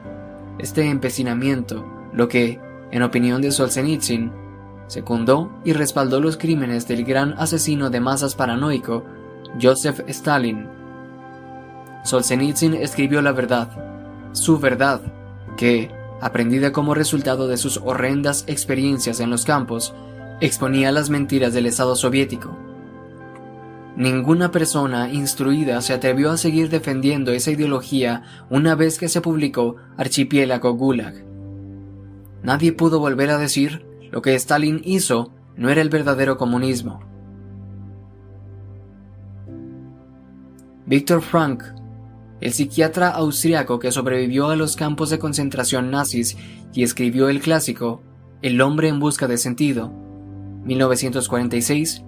este 0.58 0.88
empecinamiento, 0.88 1.84
lo 2.12 2.28
que, 2.28 2.60
en 2.90 3.02
opinión 3.02 3.42
de 3.42 3.50
Solzhenitsyn, 3.50 4.32
secundó 4.86 5.50
y 5.64 5.72
respaldó 5.72 6.20
los 6.20 6.36
crímenes 6.36 6.86
del 6.86 7.04
gran 7.04 7.34
asesino 7.38 7.90
de 7.90 8.00
masas 8.00 8.34
paranoico 8.34 9.04
Joseph 9.60 10.00
Stalin. 10.08 10.68
Solzhenitsyn 12.04 12.74
escribió 12.74 13.22
la 13.22 13.32
verdad, 13.32 13.70
su 14.32 14.58
verdad, 14.58 15.00
que, 15.56 15.90
aprendida 16.20 16.72
como 16.72 16.94
resultado 16.94 17.48
de 17.48 17.56
sus 17.56 17.78
horrendas 17.78 18.44
experiencias 18.46 19.20
en 19.20 19.30
los 19.30 19.44
campos, 19.44 19.94
exponía 20.40 20.92
las 20.92 21.10
mentiras 21.10 21.54
del 21.54 21.66
Estado 21.66 21.96
soviético. 21.96 22.56
Ninguna 23.96 24.50
persona 24.50 25.08
instruida 25.12 25.80
se 25.80 25.92
atrevió 25.92 26.32
a 26.32 26.36
seguir 26.36 26.68
defendiendo 26.68 27.30
esa 27.30 27.52
ideología 27.52 28.22
una 28.50 28.74
vez 28.74 28.98
que 28.98 29.08
se 29.08 29.20
publicó 29.20 29.76
Archipiélago 29.96 30.72
Gulag. 30.74 31.33
Nadie 32.44 32.72
pudo 32.72 33.00
volver 33.00 33.30
a 33.30 33.38
decir 33.38 33.86
lo 34.12 34.20
que 34.20 34.34
Stalin 34.34 34.82
hizo 34.84 35.32
no 35.56 35.70
era 35.70 35.80
el 35.80 35.88
verdadero 35.88 36.36
comunismo. 36.36 37.00
Viktor 40.84 41.22
Frank, 41.22 41.64
el 42.42 42.52
psiquiatra 42.52 43.08
austriaco 43.08 43.78
que 43.78 43.90
sobrevivió 43.90 44.50
a 44.50 44.56
los 44.56 44.76
campos 44.76 45.08
de 45.08 45.18
concentración 45.18 45.90
nazis 45.90 46.36
y 46.74 46.82
escribió 46.82 47.30
el 47.30 47.40
clásico 47.40 48.02
El 48.42 48.60
hombre 48.60 48.88
en 48.88 49.00
busca 49.00 49.26
de 49.26 49.38
sentido, 49.38 49.90
1946, 50.64 52.04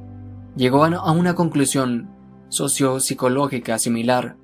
llegó 0.54 0.84
a 0.84 1.12
una 1.12 1.34
conclusión 1.34 2.10
sociopsicológica 2.50 3.78
similar. 3.78 4.36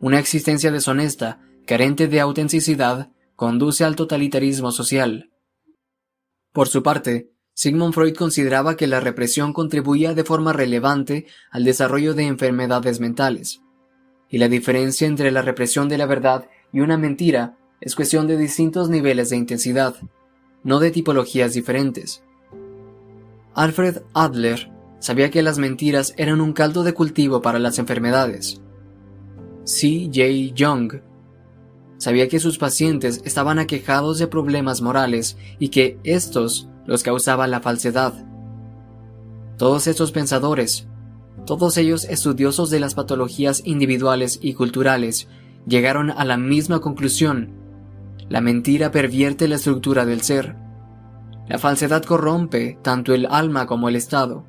Una 0.00 0.20
existencia 0.20 0.70
deshonesta, 0.70 1.40
carente 1.66 2.06
de 2.06 2.20
autenticidad, 2.20 3.10
conduce 3.36 3.84
al 3.84 3.96
totalitarismo 3.96 4.72
social. 4.72 5.30
Por 6.52 6.68
su 6.68 6.82
parte, 6.82 7.30
Sigmund 7.52 7.94
Freud 7.94 8.14
consideraba 8.14 8.76
que 8.76 8.86
la 8.86 9.00
represión 9.00 9.52
contribuía 9.52 10.14
de 10.14 10.24
forma 10.24 10.52
relevante 10.52 11.26
al 11.50 11.64
desarrollo 11.64 12.14
de 12.14 12.24
enfermedades 12.24 12.98
mentales, 12.98 13.60
y 14.28 14.38
la 14.38 14.48
diferencia 14.48 15.06
entre 15.06 15.30
la 15.30 15.42
represión 15.42 15.88
de 15.88 15.98
la 15.98 16.06
verdad 16.06 16.48
y 16.72 16.80
una 16.80 16.98
mentira 16.98 17.56
es 17.80 17.94
cuestión 17.94 18.26
de 18.26 18.38
distintos 18.38 18.88
niveles 18.88 19.30
de 19.30 19.36
intensidad, 19.36 19.96
no 20.64 20.80
de 20.80 20.90
tipologías 20.90 21.52
diferentes. 21.52 22.22
Alfred 23.54 24.02
Adler 24.14 24.70
sabía 24.98 25.30
que 25.30 25.42
las 25.42 25.58
mentiras 25.58 26.14
eran 26.16 26.40
un 26.40 26.52
caldo 26.52 26.84
de 26.84 26.94
cultivo 26.94 27.40
para 27.42 27.58
las 27.58 27.78
enfermedades. 27.78 28.60
C. 29.64 30.06
J. 30.06 30.54
Young 30.54 31.00
sabía 31.98 32.28
que 32.28 32.40
sus 32.40 32.58
pacientes 32.58 33.22
estaban 33.24 33.58
aquejados 33.58 34.18
de 34.18 34.26
problemas 34.26 34.82
morales 34.82 35.36
y 35.58 35.68
que 35.68 35.98
estos 36.04 36.68
los 36.86 37.02
causaba 37.02 37.46
la 37.46 37.60
falsedad. 37.60 38.12
Todos 39.58 39.86
estos 39.86 40.12
pensadores, 40.12 40.86
todos 41.46 41.76
ellos 41.76 42.04
estudiosos 42.04 42.70
de 42.70 42.80
las 42.80 42.94
patologías 42.94 43.62
individuales 43.64 44.38
y 44.42 44.54
culturales, 44.54 45.28
llegaron 45.66 46.10
a 46.10 46.24
la 46.24 46.36
misma 46.36 46.80
conclusión. 46.80 47.52
La 48.28 48.40
mentira 48.40 48.90
pervierte 48.90 49.48
la 49.48 49.56
estructura 49.56 50.04
del 50.04 50.22
ser. 50.22 50.56
La 51.48 51.58
falsedad 51.58 52.02
corrompe 52.02 52.78
tanto 52.82 53.14
el 53.14 53.26
alma 53.26 53.66
como 53.66 53.88
el 53.88 53.96
Estado, 53.96 54.44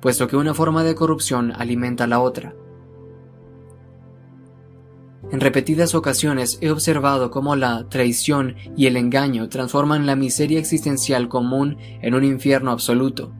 puesto 0.00 0.28
que 0.28 0.36
una 0.36 0.54
forma 0.54 0.84
de 0.84 0.94
corrupción 0.94 1.52
alimenta 1.52 2.06
la 2.06 2.20
otra. 2.20 2.54
En 5.32 5.40
repetidas 5.40 5.94
ocasiones 5.96 6.58
he 6.60 6.70
observado 6.70 7.32
cómo 7.32 7.56
la 7.56 7.88
traición 7.88 8.54
y 8.76 8.86
el 8.86 8.96
engaño 8.96 9.48
transforman 9.48 10.06
la 10.06 10.14
miseria 10.14 10.60
existencial 10.60 11.28
común 11.28 11.78
en 12.00 12.14
un 12.14 12.22
infierno 12.22 12.70
absoluto. 12.70 13.32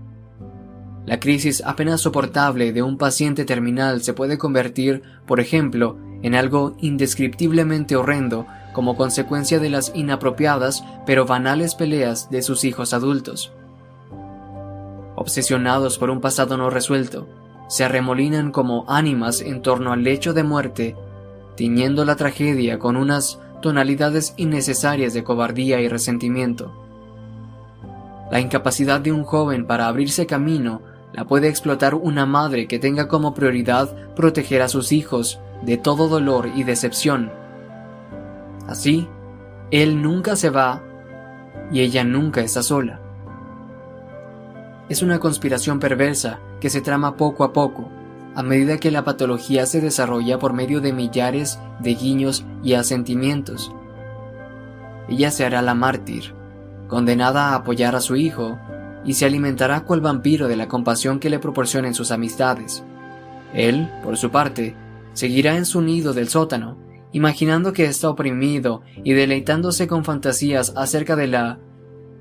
La 1.06 1.20
crisis 1.20 1.62
apenas 1.64 2.00
soportable 2.00 2.72
de 2.72 2.82
un 2.82 2.98
paciente 2.98 3.44
terminal 3.44 4.02
se 4.02 4.14
puede 4.14 4.36
convertir, 4.36 5.02
por 5.26 5.38
ejemplo, 5.38 5.96
en 6.22 6.34
algo 6.34 6.76
indescriptiblemente 6.80 7.94
horrendo 7.94 8.46
como 8.72 8.96
consecuencia 8.96 9.60
de 9.60 9.70
las 9.70 9.92
inapropiadas 9.94 10.84
pero 11.06 11.24
banales 11.24 11.76
peleas 11.76 12.28
de 12.30 12.42
sus 12.42 12.64
hijos 12.64 12.94
adultos. 12.94 13.52
Obsesionados 15.14 15.98
por 15.98 16.10
un 16.10 16.20
pasado 16.20 16.56
no 16.56 16.68
resuelto, 16.68 17.28
se 17.68 17.84
arremolinan 17.84 18.50
como 18.50 18.84
ánimas 18.88 19.40
en 19.40 19.62
torno 19.62 19.92
al 19.92 20.02
lecho 20.02 20.34
de 20.34 20.42
muerte 20.42 20.96
tiñendo 21.56 22.04
la 22.04 22.16
tragedia 22.16 22.78
con 22.78 22.96
unas 22.96 23.40
tonalidades 23.60 24.34
innecesarias 24.36 25.14
de 25.14 25.24
cobardía 25.24 25.80
y 25.80 25.88
resentimiento. 25.88 26.72
La 28.30 28.40
incapacidad 28.40 29.00
de 29.00 29.12
un 29.12 29.24
joven 29.24 29.66
para 29.66 29.86
abrirse 29.86 30.26
camino 30.26 30.82
la 31.12 31.24
puede 31.24 31.48
explotar 31.48 31.94
una 31.94 32.26
madre 32.26 32.68
que 32.68 32.78
tenga 32.78 33.08
como 33.08 33.34
prioridad 33.34 34.14
proteger 34.14 34.62
a 34.62 34.68
sus 34.68 34.92
hijos 34.92 35.40
de 35.62 35.76
todo 35.76 36.08
dolor 36.08 36.50
y 36.54 36.64
decepción. 36.64 37.32
Así, 38.66 39.08
él 39.70 40.02
nunca 40.02 40.36
se 40.36 40.50
va 40.50 40.82
y 41.72 41.80
ella 41.80 42.04
nunca 42.04 42.42
está 42.42 42.62
sola. 42.62 43.00
Es 44.88 45.02
una 45.02 45.18
conspiración 45.18 45.80
perversa 45.80 46.38
que 46.60 46.70
se 46.70 46.80
trama 46.80 47.16
poco 47.16 47.44
a 47.44 47.52
poco, 47.52 47.88
a 48.36 48.42
medida 48.42 48.76
que 48.76 48.90
la 48.90 49.02
patología 49.02 49.64
se 49.64 49.80
desarrolla 49.80 50.38
por 50.38 50.52
medio 50.52 50.82
de 50.82 50.92
millares 50.92 51.58
de 51.80 51.94
guiños 51.94 52.44
y 52.62 52.74
asentimientos. 52.74 53.72
Ella 55.08 55.30
se 55.30 55.46
hará 55.46 55.62
la 55.62 55.74
mártir, 55.74 56.34
condenada 56.86 57.48
a 57.48 57.54
apoyar 57.54 57.96
a 57.96 58.00
su 58.00 58.14
hijo, 58.14 58.58
y 59.06 59.14
se 59.14 59.24
alimentará 59.24 59.80
cual 59.84 60.02
vampiro 60.02 60.48
de 60.48 60.56
la 60.56 60.68
compasión 60.68 61.18
que 61.18 61.30
le 61.30 61.38
proporcionen 61.38 61.94
sus 61.94 62.10
amistades. 62.10 62.84
Él, 63.54 63.88
por 64.02 64.18
su 64.18 64.30
parte, 64.30 64.76
seguirá 65.14 65.56
en 65.56 65.64
su 65.64 65.80
nido 65.80 66.12
del 66.12 66.28
sótano, 66.28 66.76
imaginando 67.12 67.72
que 67.72 67.86
está 67.86 68.10
oprimido 68.10 68.82
y 69.02 69.14
deleitándose 69.14 69.86
con 69.86 70.04
fantasías 70.04 70.74
acerca 70.76 71.16
de 71.16 71.28
la 71.28 71.58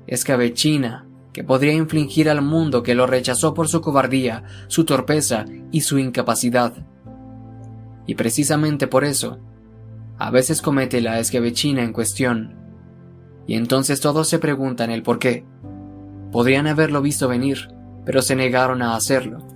escabechina 0.06 1.05
que 1.36 1.44
podría 1.44 1.74
infligir 1.74 2.30
al 2.30 2.40
mundo 2.40 2.82
que 2.82 2.94
lo 2.94 3.06
rechazó 3.06 3.52
por 3.52 3.68
su 3.68 3.82
cobardía, 3.82 4.44
su 4.68 4.86
torpeza 4.86 5.44
y 5.70 5.82
su 5.82 5.98
incapacidad. 5.98 6.72
Y 8.06 8.14
precisamente 8.14 8.86
por 8.86 9.04
eso, 9.04 9.38
a 10.16 10.30
veces 10.30 10.62
comete 10.62 11.02
la 11.02 11.20
escabechina 11.20 11.82
en 11.82 11.92
cuestión. 11.92 12.56
Y 13.46 13.56
entonces 13.56 14.00
todos 14.00 14.30
se 14.30 14.38
preguntan 14.38 14.90
el 14.90 15.02
por 15.02 15.18
qué. 15.18 15.44
Podrían 16.32 16.66
haberlo 16.68 17.02
visto 17.02 17.28
venir, 17.28 17.68
pero 18.06 18.22
se 18.22 18.34
negaron 18.34 18.80
a 18.80 18.96
hacerlo. 18.96 19.46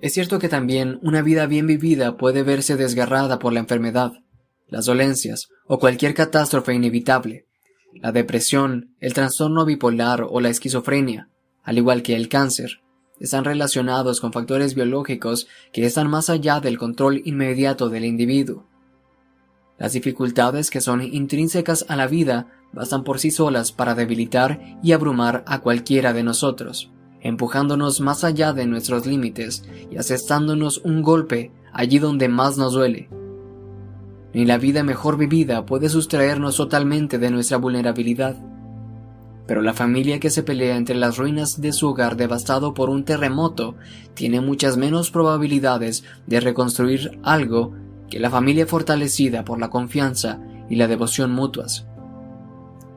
Es 0.00 0.14
cierto 0.14 0.38
que 0.38 0.48
también 0.48 1.00
una 1.02 1.22
vida 1.22 1.46
bien 1.46 1.66
vivida 1.66 2.16
puede 2.16 2.44
verse 2.44 2.76
desgarrada 2.76 3.40
por 3.40 3.52
la 3.52 3.58
enfermedad, 3.58 4.12
las 4.68 4.84
dolencias 4.84 5.48
o 5.66 5.80
cualquier 5.80 6.14
catástrofe 6.14 6.72
inevitable, 6.72 7.46
la 7.94 8.12
depresión, 8.12 8.94
el 9.00 9.14
trastorno 9.14 9.64
bipolar 9.64 10.26
o 10.28 10.40
la 10.40 10.48
esquizofrenia, 10.48 11.28
al 11.62 11.78
igual 11.78 12.02
que 12.02 12.16
el 12.16 12.28
cáncer, 12.28 12.80
están 13.20 13.44
relacionados 13.44 14.20
con 14.20 14.32
factores 14.32 14.74
biológicos 14.74 15.46
que 15.72 15.84
están 15.86 16.10
más 16.10 16.28
allá 16.28 16.60
del 16.60 16.78
control 16.78 17.22
inmediato 17.24 17.88
del 17.88 18.04
individuo. 18.04 18.66
Las 19.78 19.92
dificultades 19.92 20.70
que 20.70 20.80
son 20.80 21.02
intrínsecas 21.02 21.84
a 21.88 21.96
la 21.96 22.06
vida 22.06 22.48
bastan 22.72 23.04
por 23.04 23.20
sí 23.20 23.30
solas 23.30 23.72
para 23.72 23.94
debilitar 23.94 24.60
y 24.82 24.92
abrumar 24.92 25.44
a 25.46 25.60
cualquiera 25.60 26.12
de 26.12 26.22
nosotros, 26.22 26.90
empujándonos 27.20 28.00
más 28.00 28.24
allá 28.24 28.52
de 28.52 28.66
nuestros 28.66 29.06
límites 29.06 29.64
y 29.90 29.96
asestándonos 29.96 30.78
un 30.78 31.02
golpe 31.02 31.52
allí 31.72 31.98
donde 31.98 32.28
más 32.28 32.56
nos 32.58 32.74
duele, 32.74 33.08
ni 34.34 34.44
la 34.44 34.58
vida 34.58 34.82
mejor 34.82 35.18
vivida 35.18 35.66
puede 35.66 35.88
sustraernos 35.88 36.56
totalmente 36.56 37.18
de 37.18 37.30
nuestra 37.30 37.58
vulnerabilidad. 37.58 38.36
Pero 39.46 39.60
la 39.60 39.74
familia 39.74 40.20
que 40.20 40.30
se 40.30 40.42
pelea 40.42 40.76
entre 40.76 40.94
las 40.94 41.18
ruinas 41.18 41.60
de 41.60 41.72
su 41.72 41.88
hogar 41.88 42.16
devastado 42.16 42.74
por 42.74 42.88
un 42.90 43.04
terremoto 43.04 43.74
tiene 44.14 44.40
muchas 44.40 44.76
menos 44.76 45.10
probabilidades 45.10 46.04
de 46.26 46.40
reconstruir 46.40 47.18
algo 47.22 47.74
que 48.08 48.20
la 48.20 48.30
familia 48.30 48.66
fortalecida 48.66 49.44
por 49.44 49.58
la 49.58 49.70
confianza 49.70 50.40
y 50.70 50.76
la 50.76 50.86
devoción 50.86 51.32
mutuas. 51.32 51.86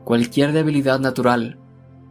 Cualquier 0.04 0.52
debilidad 0.52 1.00
natural, 1.00 1.58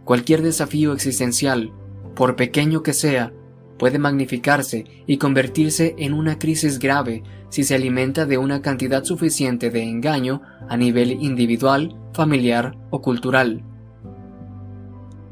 cualquier 0.03 0.41
desafío 0.41 0.91
existencial, 0.93 1.71
por 2.15 2.35
pequeño 2.35 2.83
que 2.83 2.93
sea, 2.93 3.31
puede 3.77 3.99
magnificarse 3.99 4.85
y 5.05 5.17
convertirse 5.17 5.95
en 5.97 6.13
una 6.13 6.39
crisis 6.39 6.79
grave 6.79 7.23
si 7.49 7.63
se 7.63 7.75
alimenta 7.75 8.25
de 8.25 8.37
una 8.37 8.61
cantidad 8.61 9.03
suficiente 9.03 9.69
de 9.69 9.83
engaño 9.83 10.41
a 10.67 10.77
nivel 10.77 11.11
individual, 11.11 11.95
familiar 12.13 12.75
o 12.89 13.01
cultural. 13.01 13.63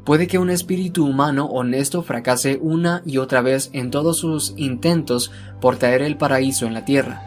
Puede 0.04 0.26
que 0.26 0.38
un 0.38 0.50
espíritu 0.50 1.06
humano 1.06 1.46
honesto 1.46 2.02
fracase 2.02 2.58
una 2.60 3.02
y 3.06 3.16
otra 3.16 3.40
vez 3.40 3.70
en 3.72 3.90
todos 3.90 4.18
sus 4.18 4.52
intentos 4.56 5.32
por 5.60 5.76
traer 5.76 6.02
el 6.02 6.18
paraíso 6.18 6.66
en 6.66 6.74
la 6.74 6.84
tierra, 6.84 7.22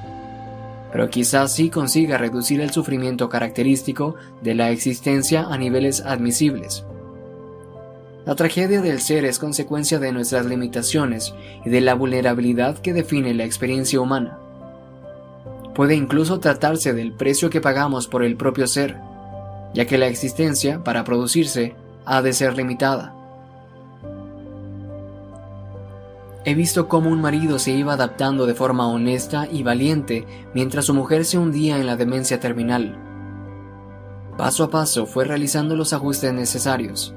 pero 0.92 1.10
quizás 1.10 1.56
sí 1.56 1.70
consiga 1.70 2.20
reducir 2.20 2.62
el 2.62 2.70
sufrimiento 2.70 3.30
característico 3.30 4.16
de 4.44 4.54
la 4.54 4.70
existencia 4.70 5.48
a 5.50 5.58
niveles 5.58 6.02
admisibles. 6.02 6.86
La 8.28 8.36
tragedia 8.36 8.82
del 8.82 9.00
ser 9.00 9.24
es 9.24 9.40
consecuencia 9.40 10.00
de 10.00 10.12
nuestras 10.12 10.46
limitaciones 10.46 11.34
y 11.64 11.70
de 11.70 11.80
la 11.80 11.94
vulnerabilidad 11.94 12.78
que 12.78 12.92
define 12.92 13.34
la 13.34 13.46
experiencia 13.46 14.02
humana. 14.02 14.38
Puede 15.74 15.96
incluso 15.96 16.42
tratarse 16.42 16.92
del 16.92 17.14
precio 17.14 17.50
que 17.50 17.62
pagamos 17.62 18.10
por 18.10 18.26
el 18.26 18.36
propio 18.36 18.68
ser, 18.68 18.98
ya 19.74 19.86
que 19.86 19.98
la 19.98 20.08
existencia, 20.08 20.84
para 20.84 21.06
producirse, 21.06 21.74
ha 22.04 22.22
de 22.22 22.34
ser 22.34 22.58
limitada. 22.58 23.16
He 26.44 26.54
visto 26.54 26.90
cómo 26.90 27.10
un 27.10 27.22
marido 27.22 27.60
se 27.60 27.72
iba 27.72 27.94
adaptando 27.94 28.46
de 28.46 28.56
forma 28.56 28.90
honesta 28.90 29.48
y 29.50 29.64
valiente 29.64 30.26
mientras 30.54 30.84
su 30.84 30.94
mujer 30.94 31.24
se 31.24 31.38
hundía 31.38 31.78
en 31.78 31.86
la 31.86 31.96
demencia 31.96 32.42
terminal. 32.42 32.94
Paso 34.38 34.66
a 34.66 34.70
paso 34.70 35.06
fue 35.06 35.24
realizando 35.24 35.78
los 35.78 35.94
ajustes 35.94 36.34
necesarios 36.34 37.14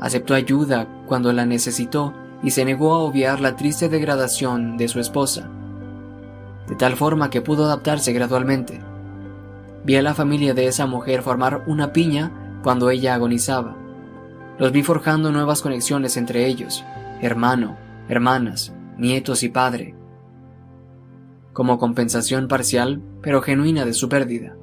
aceptó 0.00 0.34
ayuda 0.34 0.86
cuando 1.06 1.32
la 1.32 1.46
necesitó 1.46 2.14
y 2.42 2.50
se 2.50 2.64
negó 2.64 2.94
a 2.94 2.98
obviar 2.98 3.40
la 3.40 3.56
triste 3.56 3.88
degradación 3.88 4.76
de 4.76 4.88
su 4.88 5.00
esposa, 5.00 5.48
de 6.68 6.76
tal 6.76 6.96
forma 6.96 7.30
que 7.30 7.40
pudo 7.40 7.64
adaptarse 7.64 8.12
gradualmente. 8.12 8.80
Vi 9.84 9.96
a 9.96 10.02
la 10.02 10.14
familia 10.14 10.54
de 10.54 10.66
esa 10.66 10.86
mujer 10.86 11.22
formar 11.22 11.64
una 11.66 11.92
piña 11.92 12.32
cuando 12.62 12.90
ella 12.90 13.14
agonizaba. 13.14 13.76
Los 14.58 14.72
vi 14.72 14.82
forjando 14.82 15.32
nuevas 15.32 15.62
conexiones 15.62 16.16
entre 16.16 16.46
ellos, 16.46 16.84
hermano, 17.20 17.76
hermanas, 18.08 18.72
nietos 18.96 19.42
y 19.42 19.48
padre, 19.48 19.94
como 21.52 21.78
compensación 21.78 22.48
parcial 22.48 23.00
pero 23.22 23.40
genuina 23.40 23.86
de 23.86 23.94
su 23.94 24.08
pérdida. 24.08 24.56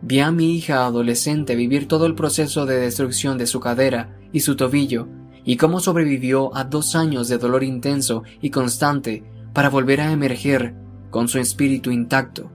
Vi 0.00 0.20
a 0.20 0.30
mi 0.30 0.54
hija 0.54 0.86
adolescente 0.86 1.56
vivir 1.56 1.88
todo 1.88 2.06
el 2.06 2.14
proceso 2.14 2.66
de 2.66 2.78
destrucción 2.78 3.36
de 3.36 3.46
su 3.46 3.60
cadera 3.60 4.16
y 4.32 4.40
su 4.40 4.56
tobillo, 4.56 5.08
y 5.44 5.56
cómo 5.56 5.80
sobrevivió 5.80 6.54
a 6.56 6.64
dos 6.64 6.94
años 6.94 7.28
de 7.28 7.38
dolor 7.38 7.64
intenso 7.64 8.22
y 8.40 8.50
constante 8.50 9.24
para 9.52 9.70
volver 9.70 10.00
a 10.00 10.12
emerger 10.12 10.74
con 11.10 11.26
su 11.26 11.38
espíritu 11.38 11.90
intacto. 11.90 12.52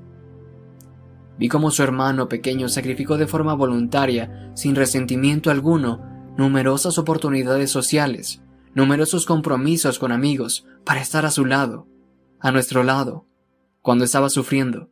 Vi 1.38 1.50
cómo 1.50 1.72
su 1.72 1.82
hermano 1.84 2.30
pequeño 2.30 2.70
sacrificó 2.70 3.18
de 3.18 3.28
forma 3.28 3.56
voluntaria, 3.56 4.52
sin 4.54 4.76
resentimiento 4.76 5.50
alguno, 5.50 6.02
numerosas 6.38 6.98
oportunidades 6.98 7.72
sociales, 7.72 8.42
numerosos 8.76 9.26
compromisos 9.26 10.00
con 10.00 10.12
amigos 10.12 10.66
para 10.86 11.02
estar 11.02 11.26
a 11.26 11.32
su 11.32 11.46
lado, 11.46 11.88
a 12.40 12.52
nuestro 12.52 12.84
lado, 12.84 13.26
cuando 13.82 14.06
estaba 14.06 14.30
sufriendo. 14.30 14.92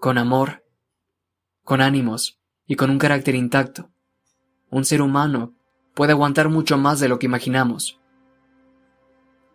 Con 0.00 0.16
amor, 0.16 0.59
con 1.70 1.82
ánimos 1.82 2.36
y 2.66 2.74
con 2.74 2.90
un 2.90 2.98
carácter 2.98 3.36
intacto. 3.36 3.90
Un 4.70 4.84
ser 4.84 5.02
humano 5.02 5.54
puede 5.94 6.10
aguantar 6.10 6.48
mucho 6.48 6.76
más 6.76 6.98
de 6.98 7.08
lo 7.08 7.20
que 7.20 7.26
imaginamos. 7.26 8.00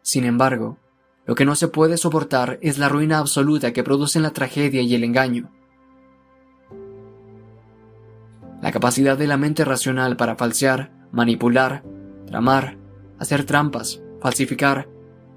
Sin 0.01 0.23
embargo, 0.23 0.77
lo 1.25 1.35
que 1.35 1.43
no 1.43 1.55
se 1.55 1.67
puede 1.67 1.97
soportar 1.97 2.57
es 2.61 2.77
la 2.77 2.87
ruina 2.87 3.17
absoluta 3.17 3.73
que 3.73 3.83
producen 3.83 4.23
la 4.23 4.29
tragedia 4.29 4.81
y 4.81 4.95
el 4.95 5.03
engaño. 5.03 5.51
la 8.61 8.71
capacidad 8.71 9.17
de 9.17 9.27
la 9.27 9.35
mente 9.35 9.65
racional 9.65 10.15
para 10.15 10.37
falsear, 10.37 10.93
manipular, 11.11 11.83
tramar, 12.27 12.77
hacer 13.19 13.43
trampas, 13.43 14.01
falsificar, 14.21 14.87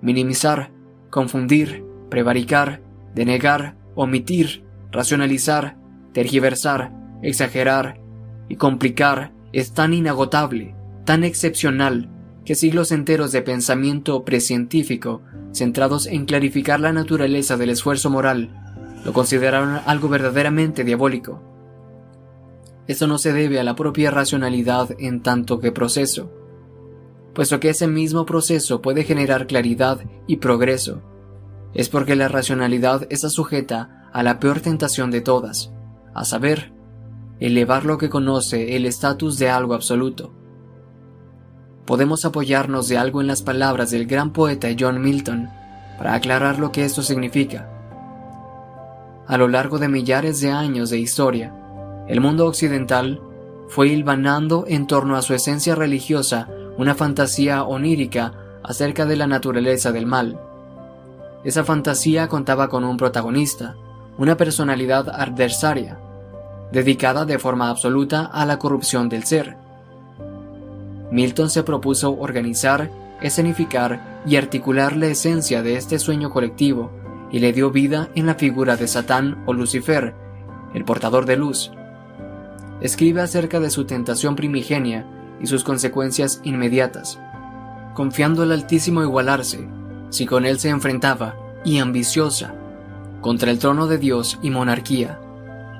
minimizar, 0.00 0.70
confundir, 1.10 1.84
prevaricar, 2.08 2.82
denegar, 3.16 3.76
omitir, 3.96 4.64
racionalizar, 4.92 5.76
tergiversar, 6.12 6.92
exagerar 7.22 8.00
y 8.48 8.56
complicar 8.56 9.32
es 9.52 9.72
tan 9.72 9.94
inagotable, 9.94 10.74
tan 11.04 11.24
excepcional, 11.24 12.10
que 12.44 12.54
siglos 12.54 12.92
enteros 12.92 13.32
de 13.32 13.42
pensamiento 13.42 14.24
precientífico, 14.24 15.22
centrados 15.52 16.06
en 16.06 16.24
clarificar 16.24 16.80
la 16.80 16.92
naturaleza 16.92 17.56
del 17.56 17.70
esfuerzo 17.70 18.10
moral, 18.10 18.50
lo 19.04 19.12
consideraron 19.12 19.80
algo 19.86 20.08
verdaderamente 20.08 20.84
diabólico. 20.84 21.42
Esto 22.86 23.06
no 23.06 23.18
se 23.18 23.32
debe 23.32 23.60
a 23.60 23.64
la 23.64 23.74
propia 23.74 24.10
racionalidad 24.10 24.90
en 24.98 25.22
tanto 25.22 25.60
que 25.60 25.72
proceso, 25.72 26.32
puesto 27.34 27.60
que 27.60 27.70
ese 27.70 27.86
mismo 27.86 28.24
proceso 28.24 28.80
puede 28.80 29.04
generar 29.04 29.46
claridad 29.46 30.00
y 30.26 30.38
progreso. 30.38 31.02
Es 31.74 31.88
porque 31.88 32.16
la 32.16 32.28
racionalidad 32.28 33.06
está 33.10 33.28
sujeta 33.28 34.08
a 34.12 34.22
la 34.22 34.40
peor 34.40 34.60
tentación 34.60 35.10
de 35.10 35.20
todas, 35.20 35.70
a 36.18 36.24
saber, 36.24 36.72
elevar 37.40 37.84
lo 37.84 37.98
que 37.98 38.10
conoce 38.10 38.76
el 38.76 38.86
estatus 38.86 39.38
de 39.38 39.50
algo 39.50 39.74
absoluto. 39.74 40.32
Podemos 41.86 42.24
apoyarnos 42.24 42.88
de 42.88 42.98
algo 42.98 43.20
en 43.20 43.26
las 43.26 43.42
palabras 43.42 43.90
del 43.90 44.06
gran 44.06 44.32
poeta 44.32 44.68
John 44.78 45.00
Milton 45.00 45.48
para 45.96 46.14
aclarar 46.14 46.58
lo 46.58 46.72
que 46.72 46.84
esto 46.84 47.02
significa. 47.02 47.70
A 49.26 49.36
lo 49.36 49.48
largo 49.48 49.78
de 49.78 49.88
millares 49.88 50.40
de 50.40 50.50
años 50.50 50.90
de 50.90 50.98
historia, 50.98 51.54
el 52.08 52.20
mundo 52.20 52.46
occidental 52.46 53.20
fue 53.68 53.88
hilvanando 53.88 54.64
en 54.66 54.86
torno 54.86 55.16
a 55.16 55.22
su 55.22 55.34
esencia 55.34 55.74
religiosa 55.74 56.48
una 56.78 56.94
fantasía 56.94 57.64
onírica 57.64 58.32
acerca 58.62 59.04
de 59.04 59.16
la 59.16 59.26
naturaleza 59.26 59.92
del 59.92 60.06
mal. 60.06 60.40
Esa 61.44 61.64
fantasía 61.64 62.28
contaba 62.28 62.68
con 62.68 62.84
un 62.84 62.96
protagonista, 62.96 63.76
una 64.16 64.36
personalidad 64.36 65.08
adversaria, 65.08 65.98
dedicada 66.72 67.24
de 67.24 67.38
forma 67.38 67.70
absoluta 67.70 68.24
a 68.26 68.44
la 68.44 68.58
corrupción 68.58 69.08
del 69.08 69.24
ser. 69.24 69.56
Milton 71.10 71.48
se 71.48 71.62
propuso 71.62 72.16
organizar, 72.18 72.90
escenificar 73.22 74.20
y 74.26 74.36
articular 74.36 74.96
la 74.96 75.06
esencia 75.06 75.62
de 75.62 75.76
este 75.76 75.98
sueño 75.98 76.30
colectivo 76.30 76.90
y 77.30 77.38
le 77.40 77.52
dio 77.52 77.70
vida 77.70 78.08
en 78.14 78.26
la 78.26 78.34
figura 78.34 78.76
de 78.76 78.88
Satán 78.88 79.42
o 79.46 79.52
Lucifer, 79.52 80.14
el 80.74 80.84
portador 80.84 81.26
de 81.26 81.36
luz. 81.36 81.72
Escribe 82.80 83.22
acerca 83.22 83.60
de 83.60 83.70
su 83.70 83.84
tentación 83.84 84.36
primigenia 84.36 85.06
y 85.40 85.46
sus 85.46 85.64
consecuencias 85.64 86.40
inmediatas, 86.44 87.18
confiando 87.94 88.42
al 88.42 88.52
Altísimo 88.52 89.02
igualarse, 89.02 89.66
si 90.10 90.26
con 90.26 90.46
él 90.46 90.58
se 90.58 90.68
enfrentaba, 90.68 91.34
y 91.64 91.78
ambiciosa, 91.78 92.54
contra 93.20 93.50
el 93.50 93.58
trono 93.58 93.88
de 93.88 93.98
Dios 93.98 94.38
y 94.42 94.50
monarquía, 94.50 95.18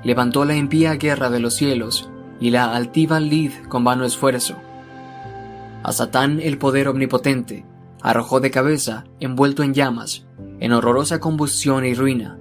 levantó 0.05 0.45
la 0.45 0.57
impía 0.57 0.95
guerra 0.95 1.31
de 1.31 1.41
los 1.41 1.55
cielos 1.55 2.11
y 2.41 2.51
la 2.51 2.75
altiva 2.75 3.21
lid 3.21 3.53
con 3.69 3.85
vano 3.85 4.05
esfuerzo. 4.05 4.57
A 5.83 5.93
Satán 5.93 6.41
el 6.41 6.59
poder 6.59 6.89
omnipotente 6.89 7.65
arrojó 8.03 8.41
de 8.41 8.51
cabeza, 8.51 9.05
envuelto 9.21 9.63
en 9.63 9.75
llamas, 9.75 10.27
en 10.61 10.73
horrorosa 10.73 11.21
combustión 11.21 11.85
y 11.85 11.95
ruina. 11.95 12.39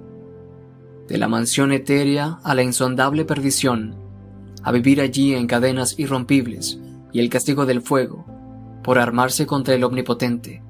De 1.08 1.18
la 1.18 1.28
mansión 1.28 1.72
etérea 1.72 2.38
a 2.42 2.54
la 2.54 2.62
insondable 2.62 3.24
perdición, 3.24 3.96
a 4.62 4.72
vivir 4.72 5.00
allí 5.00 5.34
en 5.34 5.46
cadenas 5.46 5.98
irrompibles 5.98 6.78
y 7.12 7.20
el 7.20 7.30
castigo 7.30 7.64
del 7.66 7.80
fuego, 7.80 8.26
por 8.82 8.98
armarse 8.98 9.46
contra 9.46 9.74
el 9.74 9.84
omnipotente. 9.84 10.62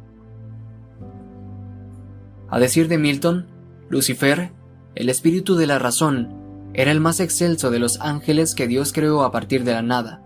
A 2.48 2.58
decir 2.58 2.88
de 2.88 2.98
Milton, 2.98 3.46
Lucifer, 3.88 4.52
el 4.94 5.08
espíritu 5.10 5.56
de 5.56 5.66
la 5.66 5.78
razón, 5.78 6.37
era 6.78 6.92
el 6.92 7.00
más 7.00 7.18
excelso 7.18 7.72
de 7.72 7.80
los 7.80 8.00
ángeles 8.00 8.54
que 8.54 8.68
Dios 8.68 8.92
creó 8.92 9.24
a 9.24 9.32
partir 9.32 9.64
de 9.64 9.72
la 9.72 9.82
nada, 9.82 10.22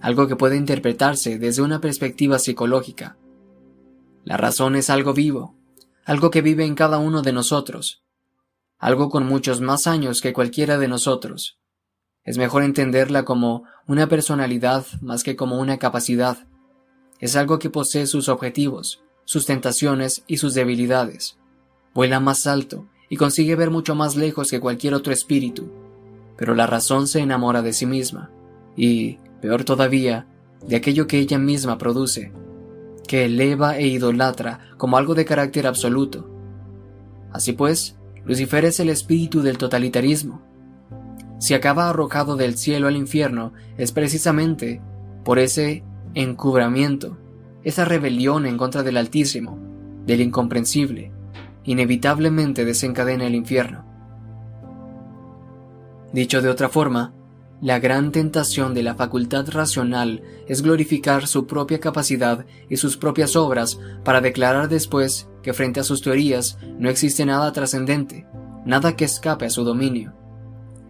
algo 0.00 0.26
que 0.26 0.34
puede 0.34 0.56
interpretarse 0.56 1.38
desde 1.38 1.62
una 1.62 1.80
perspectiva 1.80 2.40
psicológica. 2.40 3.16
La 4.24 4.36
razón 4.36 4.74
es 4.74 4.90
algo 4.90 5.14
vivo, 5.14 5.54
algo 6.04 6.32
que 6.32 6.42
vive 6.42 6.64
en 6.64 6.74
cada 6.74 6.98
uno 6.98 7.22
de 7.22 7.32
nosotros, 7.32 8.02
algo 8.76 9.08
con 9.08 9.24
muchos 9.24 9.60
más 9.60 9.86
años 9.86 10.20
que 10.20 10.32
cualquiera 10.32 10.78
de 10.78 10.88
nosotros. 10.88 11.60
Es 12.24 12.38
mejor 12.38 12.64
entenderla 12.64 13.24
como 13.24 13.62
una 13.86 14.08
personalidad 14.08 14.84
más 15.00 15.22
que 15.22 15.36
como 15.36 15.60
una 15.60 15.78
capacidad. 15.78 16.38
Es 17.20 17.36
algo 17.36 17.60
que 17.60 17.70
posee 17.70 18.08
sus 18.08 18.28
objetivos, 18.28 19.04
sus 19.24 19.46
tentaciones 19.46 20.24
y 20.26 20.38
sus 20.38 20.54
debilidades. 20.54 21.38
Vuela 21.94 22.18
más 22.18 22.48
alto 22.48 22.88
y 23.08 23.16
consigue 23.16 23.56
ver 23.56 23.70
mucho 23.70 23.94
más 23.94 24.16
lejos 24.16 24.50
que 24.50 24.60
cualquier 24.60 24.94
otro 24.94 25.12
espíritu, 25.12 25.70
pero 26.36 26.54
la 26.54 26.66
razón 26.66 27.06
se 27.06 27.20
enamora 27.20 27.62
de 27.62 27.72
sí 27.72 27.86
misma, 27.86 28.30
y, 28.76 29.18
peor 29.40 29.64
todavía, 29.64 30.26
de 30.66 30.76
aquello 30.76 31.06
que 31.06 31.18
ella 31.18 31.38
misma 31.38 31.78
produce, 31.78 32.32
que 33.06 33.24
eleva 33.24 33.78
e 33.78 33.86
idolatra 33.86 34.60
como 34.76 34.96
algo 34.96 35.14
de 35.14 35.24
carácter 35.24 35.66
absoluto. 35.66 36.28
Así 37.32 37.52
pues, 37.52 37.96
Lucifer 38.24 38.64
es 38.64 38.78
el 38.80 38.90
espíritu 38.90 39.42
del 39.42 39.58
totalitarismo. 39.58 40.42
Si 41.38 41.54
acaba 41.54 41.88
arrojado 41.88 42.36
del 42.36 42.56
cielo 42.58 42.88
al 42.88 42.96
infierno, 42.96 43.52
es 43.76 43.92
precisamente 43.92 44.82
por 45.24 45.38
ese 45.38 45.84
encubramiento, 46.14 47.16
esa 47.64 47.84
rebelión 47.84 48.46
en 48.46 48.56
contra 48.58 48.82
del 48.82 48.96
Altísimo, 48.96 49.58
del 50.04 50.20
incomprensible, 50.20 51.12
inevitablemente 51.68 52.64
desencadena 52.64 53.26
el 53.26 53.34
infierno. 53.34 53.84
Dicho 56.14 56.40
de 56.40 56.48
otra 56.48 56.70
forma, 56.70 57.12
la 57.60 57.78
gran 57.78 58.10
tentación 58.10 58.72
de 58.72 58.82
la 58.82 58.94
facultad 58.94 59.46
racional 59.50 60.22
es 60.46 60.62
glorificar 60.62 61.26
su 61.26 61.46
propia 61.46 61.78
capacidad 61.78 62.46
y 62.70 62.78
sus 62.78 62.96
propias 62.96 63.36
obras 63.36 63.78
para 64.02 64.22
declarar 64.22 64.70
después 64.70 65.28
que 65.42 65.52
frente 65.52 65.80
a 65.80 65.84
sus 65.84 66.00
teorías 66.00 66.56
no 66.78 66.88
existe 66.88 67.26
nada 67.26 67.52
trascendente, 67.52 68.26
nada 68.64 68.96
que 68.96 69.04
escape 69.04 69.44
a 69.44 69.50
su 69.50 69.62
dominio. 69.62 70.14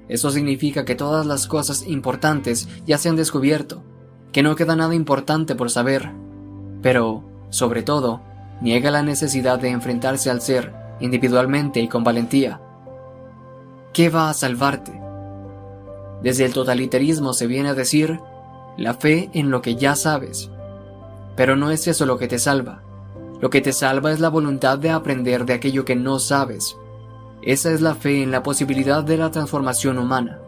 Eso 0.08 0.30
significa 0.30 0.84
que 0.84 0.94
todas 0.94 1.26
las 1.26 1.48
cosas 1.48 1.88
importantes 1.88 2.68
ya 2.86 2.98
se 2.98 3.08
han 3.08 3.16
descubierto, 3.16 3.82
que 4.30 4.44
no 4.44 4.54
queda 4.54 4.76
nada 4.76 4.94
importante 4.94 5.56
por 5.56 5.70
saber, 5.70 6.12
pero, 6.82 7.24
sobre 7.50 7.82
todo, 7.82 8.22
niega 8.60 8.90
la 8.90 9.02
necesidad 9.02 9.58
de 9.58 9.70
enfrentarse 9.70 10.30
al 10.30 10.40
ser 10.40 10.74
individualmente 11.00 11.80
y 11.80 11.88
con 11.88 12.04
valentía. 12.04 12.60
¿Qué 13.92 14.10
va 14.10 14.30
a 14.30 14.34
salvarte? 14.34 15.00
Desde 16.22 16.44
el 16.44 16.52
totalitarismo 16.52 17.32
se 17.32 17.46
viene 17.46 17.70
a 17.70 17.74
decir 17.74 18.20
la 18.76 18.94
fe 18.94 19.30
en 19.32 19.50
lo 19.50 19.62
que 19.62 19.76
ya 19.76 19.94
sabes. 19.94 20.50
Pero 21.36 21.56
no 21.56 21.70
es 21.70 21.86
eso 21.86 22.06
lo 22.06 22.18
que 22.18 22.28
te 22.28 22.38
salva. 22.38 22.82
Lo 23.40 23.50
que 23.50 23.60
te 23.60 23.72
salva 23.72 24.12
es 24.12 24.20
la 24.20 24.28
voluntad 24.28 24.78
de 24.78 24.90
aprender 24.90 25.44
de 25.44 25.54
aquello 25.54 25.84
que 25.84 25.94
no 25.94 26.18
sabes. 26.18 26.76
Esa 27.42 27.70
es 27.70 27.80
la 27.80 27.94
fe 27.94 28.22
en 28.22 28.32
la 28.32 28.42
posibilidad 28.42 29.04
de 29.04 29.16
la 29.16 29.30
transformación 29.30 29.98
humana. 29.98 30.40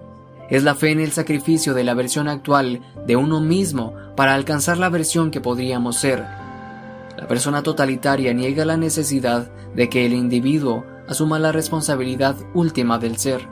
Es 0.48 0.64
la 0.64 0.74
fe 0.74 0.90
en 0.90 0.98
el 0.98 1.12
sacrificio 1.12 1.74
de 1.74 1.84
la 1.84 1.94
versión 1.94 2.26
actual 2.26 2.80
de 3.06 3.14
uno 3.14 3.40
mismo 3.40 3.94
para 4.16 4.34
alcanzar 4.34 4.78
la 4.78 4.88
versión 4.88 5.30
que 5.30 5.40
podríamos 5.40 5.96
ser 5.96 6.39
la 7.20 7.28
persona 7.28 7.62
totalitaria 7.62 8.32
niega 8.32 8.64
la 8.64 8.78
necesidad 8.78 9.50
de 9.74 9.90
que 9.90 10.06
el 10.06 10.14
individuo 10.14 10.86
asuma 11.06 11.38
la 11.38 11.52
responsabilidad 11.52 12.34
última 12.54 12.98
del 12.98 13.18
ser. 13.18 13.46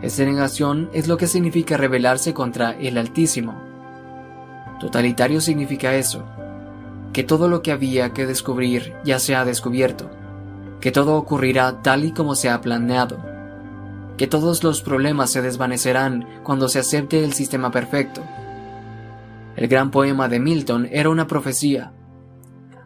Esa 0.00 0.24
negación 0.24 0.88
es 0.94 1.06
lo 1.06 1.18
que 1.18 1.26
significa 1.26 1.76
rebelarse 1.76 2.32
contra 2.32 2.70
el 2.70 2.96
Altísimo. 2.96 3.60
Totalitario 4.80 5.42
significa 5.42 5.94
eso, 5.94 6.24
que 7.12 7.24
todo 7.24 7.46
lo 7.46 7.60
que 7.60 7.72
había 7.72 8.14
que 8.14 8.24
descubrir 8.24 8.94
ya 9.04 9.18
se 9.18 9.34
ha 9.34 9.44
descubierto, 9.44 10.08
que 10.80 10.92
todo 10.92 11.16
ocurrirá 11.16 11.82
tal 11.82 12.06
y 12.06 12.12
como 12.12 12.36
se 12.36 12.48
ha 12.48 12.62
planeado, 12.62 13.18
que 14.16 14.26
todos 14.26 14.64
los 14.64 14.80
problemas 14.80 15.30
se 15.30 15.42
desvanecerán 15.42 16.26
cuando 16.42 16.70
se 16.70 16.78
acepte 16.78 17.22
el 17.22 17.34
sistema 17.34 17.70
perfecto, 17.70 18.22
el 19.56 19.68
gran 19.68 19.90
poema 19.90 20.28
de 20.28 20.38
Milton 20.38 20.88
era 20.92 21.08
una 21.08 21.26
profecía. 21.26 21.92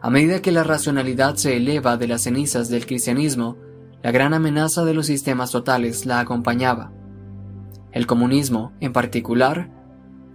A 0.01 0.09
medida 0.09 0.41
que 0.41 0.51
la 0.51 0.63
racionalidad 0.63 1.35
se 1.35 1.57
eleva 1.57 1.97
de 1.97 2.07
las 2.07 2.23
cenizas 2.23 2.69
del 2.69 2.85
cristianismo, 2.85 3.57
la 4.01 4.11
gran 4.11 4.33
amenaza 4.33 4.83
de 4.83 4.93
los 4.93 5.05
sistemas 5.05 5.51
totales 5.51 6.05
la 6.05 6.19
acompañaba. 6.19 6.91
El 7.91 8.07
comunismo, 8.07 8.71
en 8.79 8.93
particular, 8.93 9.69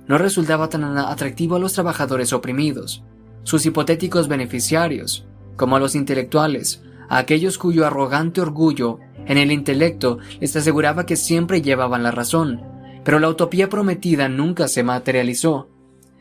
no 0.07 0.18
resultaba 0.18 0.68
tan 0.68 0.84
atractivo 0.99 1.57
a 1.57 1.59
los 1.59 1.72
trabajadores 1.72 2.32
oprimidos, 2.32 3.03
sus 3.43 3.64
hipotéticos 3.66 4.28
beneficiarios, 4.28 5.26
como 5.57 5.76
a 5.76 5.80
los 5.80 5.95
intelectuales, 5.95 6.82
a 7.09 7.18
aquellos 7.18 7.59
cuyo 7.59 7.87
arrogante 7.87 8.41
orgullo 8.41 8.99
en 9.26 9.39
el 9.39 9.51
intelecto 9.51 10.18
les 10.39 10.55
aseguraba 10.55 11.07
que 11.07 11.16
siempre 11.16 11.62
llevaban 11.62 12.03
la 12.03 12.11
razón, 12.11 12.62
Pero 13.05 13.20
la 13.20 13.28
utopía 13.28 13.68
prometida 13.68 14.28
nunca 14.28 14.66
se 14.66 14.82
materializó. 14.82 15.68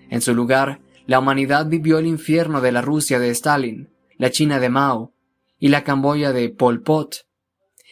En 0.09 0.21
su 0.21 0.33
lugar, 0.33 0.79
la 1.07 1.19
humanidad 1.19 1.67
vivió 1.67 1.99
el 1.99 2.07
infierno 2.07 2.61
de 2.61 2.71
la 2.71 2.81
Rusia 2.81 3.19
de 3.19 3.29
Stalin, 3.29 3.89
la 4.17 4.31
China 4.31 4.59
de 4.59 4.69
Mao 4.69 5.13
y 5.59 5.69
la 5.69 5.83
Camboya 5.83 6.31
de 6.31 6.49
Pol 6.49 6.81
Pot. 6.81 7.25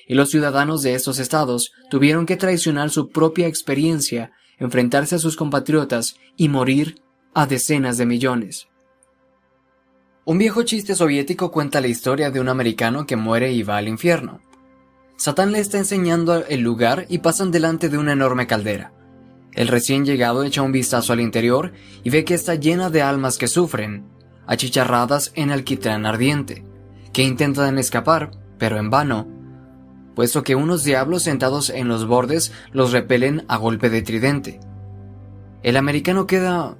Y 0.07 0.15
los 0.15 0.29
ciudadanos 0.29 0.81
de 0.81 0.95
estos 0.95 1.19
estados 1.19 1.71
tuvieron 1.89 2.25
que 2.25 2.37
traicionar 2.37 2.89
su 2.89 3.09
propia 3.09 3.47
experiencia, 3.47 4.31
enfrentarse 4.57 5.15
a 5.15 5.19
sus 5.19 5.35
compatriotas 5.35 6.15
y 6.35 6.49
morir 6.49 7.01
a 7.33 7.45
decenas 7.45 7.97
de 7.97 8.05
millones. 8.05 8.67
Un 10.25 10.37
viejo 10.37 10.63
chiste 10.63 10.95
soviético 10.95 11.51
cuenta 11.51 11.81
la 11.81 11.87
historia 11.87 12.31
de 12.31 12.39
un 12.39 12.47
americano 12.47 13.05
que 13.05 13.15
muere 13.15 13.51
y 13.51 13.63
va 13.63 13.77
al 13.77 13.87
infierno. 13.87 14.39
Satán 15.17 15.51
le 15.51 15.59
está 15.59 15.77
enseñando 15.77 16.45
el 16.45 16.61
lugar 16.61 17.05
y 17.09 17.19
pasan 17.19 17.51
delante 17.51 17.89
de 17.89 17.97
una 17.97 18.13
enorme 18.13 18.47
caldera. 18.47 18.93
El 19.55 19.67
recién 19.67 20.05
llegado 20.05 20.43
echa 20.43 20.61
un 20.61 20.71
vistazo 20.71 21.13
al 21.13 21.19
interior 21.19 21.73
y 22.03 22.09
ve 22.09 22.25
que 22.25 22.33
está 22.33 22.55
llena 22.55 22.89
de 22.89 23.01
almas 23.01 23.37
que 23.37 23.47
sufren, 23.47 24.05
achicharradas 24.47 25.31
en 25.35 25.51
alquitrán 25.51 26.05
ardiente, 26.05 26.65
que 27.11 27.23
intentan 27.23 27.77
escapar, 27.77 28.31
pero 28.57 28.77
en 28.77 28.89
vano, 28.89 29.27
puesto 30.15 30.43
que 30.43 30.55
unos 30.55 30.83
diablos 30.83 31.23
sentados 31.23 31.69
en 31.69 31.87
los 31.87 32.07
bordes 32.07 32.51
los 32.71 32.91
repelen 32.91 33.45
a 33.47 33.57
golpe 33.57 33.89
de 33.89 34.01
tridente. 34.01 34.59
El 35.61 35.77
americano 35.77 36.27
queda 36.27 36.77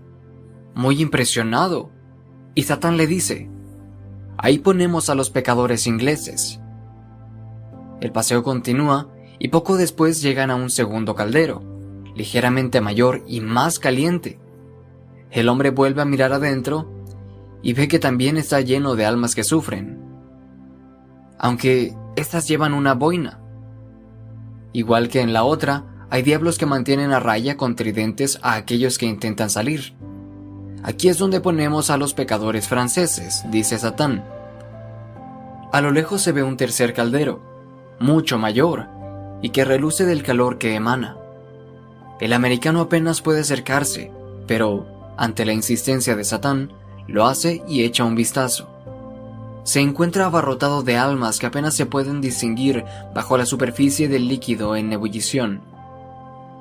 muy 0.76 1.01
impresionado 1.01 1.91
y 2.55 2.63
Satán 2.63 2.97
le 2.97 3.07
dice, 3.07 3.49
ahí 4.38 4.59
ponemos 4.59 5.09
a 5.09 5.15
los 5.15 5.30
pecadores 5.30 5.88
ingleses. 5.88 6.59
El 8.01 8.11
paseo 8.11 8.43
continúa 8.43 9.09
y 9.39 9.47
poco 9.47 9.78
después 9.78 10.21
llegan 10.21 10.51
a 10.51 10.55
un 10.55 10.69
segundo 10.69 11.15
caldero, 11.15 11.72
ligeramente 12.16 12.82
mayor 12.82 13.24
y 13.28 13.41
más 13.41 13.80
caliente. 13.80 14.39
El 15.32 15.49
hombre 15.49 15.72
vuelve 15.72 16.01
a 16.01 16.05
mirar 16.05 16.34
adentro 16.34 16.89
y 17.61 17.74
ve 17.74 17.88
que 17.88 17.99
también 17.99 18.38
está 18.38 18.61
lleno 18.61 18.95
de 18.95 19.05
almas 19.05 19.36
que 19.36 19.43
sufren, 19.43 19.99
aunque 21.39 21.95
éstas 22.16 22.47
llevan 22.47 22.74
una 22.74 22.93
boina. 22.93 23.39
Igual 24.74 25.07
que 25.07 25.22
en 25.22 25.34
la 25.34 25.43
otra, 25.43 25.86
hay 26.09 26.22
diablos 26.22 26.57
que 26.57 26.66
mantienen 26.66 27.11
a 27.11 27.20
raya 27.20 27.57
con 27.57 27.76
tridentes 27.76 28.39
a 28.43 28.55
aquellos 28.55 28.97
que 28.97 29.05
intentan 29.05 29.49
salir. 29.49 29.95
Aquí 30.84 31.07
es 31.07 31.18
donde 31.18 31.39
ponemos 31.39 31.89
a 31.89 31.97
los 31.97 32.14
pecadores 32.14 32.68
franceses, 32.68 33.43
dice 33.49 33.80
Satán. 33.80 34.24
A 35.72 35.82
lo 35.82 35.91
lejos 35.91 36.22
se 36.22 36.34
ve 36.34 36.43
un 36.43 36.57
tercer 36.57 36.93
caldero, 36.93 37.41
mucho 37.99 38.38
mayor, 38.38 38.88
y 39.41 39.49
que 39.49 39.66
reluce 39.66 40.05
del 40.05 40.22
calor 40.22 40.57
que 40.57 40.76
emana. 40.76 41.18
El 42.20 42.34
americano 42.34 42.82
apenas 42.82 43.22
puede 43.22 43.41
acercarse, 43.41 44.11
pero, 44.47 44.86
ante 45.18 45.45
la 45.45 45.53
insistencia 45.53 46.16
de 46.16 46.24
Satán, 46.24 46.72
lo 47.07 47.26
hace 47.26 47.64
y 47.68 47.84
echa 47.84 48.03
un 48.03 48.16
vistazo. 48.16 48.70
Se 49.64 49.80
encuentra 49.80 50.26
abarrotado 50.26 50.84
de 50.84 50.97
almas 50.97 51.39
que 51.39 51.45
apenas 51.45 51.74
se 51.74 51.86
pueden 51.86 52.22
distinguir 52.22 52.84
bajo 53.14 53.38
la 53.38 53.45
superficie 53.45 54.07
del 54.09 54.28
líquido 54.28 54.76
en 54.76 54.91
ebullición. 54.91 55.61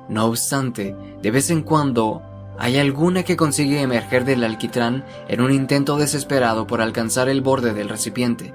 No 0.09 0.25
obstante, 0.25 0.95
de 1.21 1.31
vez 1.31 1.49
en 1.49 1.63
cuando 1.63 2.21
hay 2.57 2.77
alguna 2.77 3.23
que 3.23 3.35
consigue 3.35 3.81
emerger 3.81 4.25
del 4.25 4.43
alquitrán 4.43 5.05
en 5.27 5.41
un 5.41 5.51
intento 5.51 5.97
desesperado 5.97 6.67
por 6.67 6.81
alcanzar 6.81 7.27
el 7.27 7.41
borde 7.41 7.73
del 7.73 7.89
recipiente. 7.89 8.53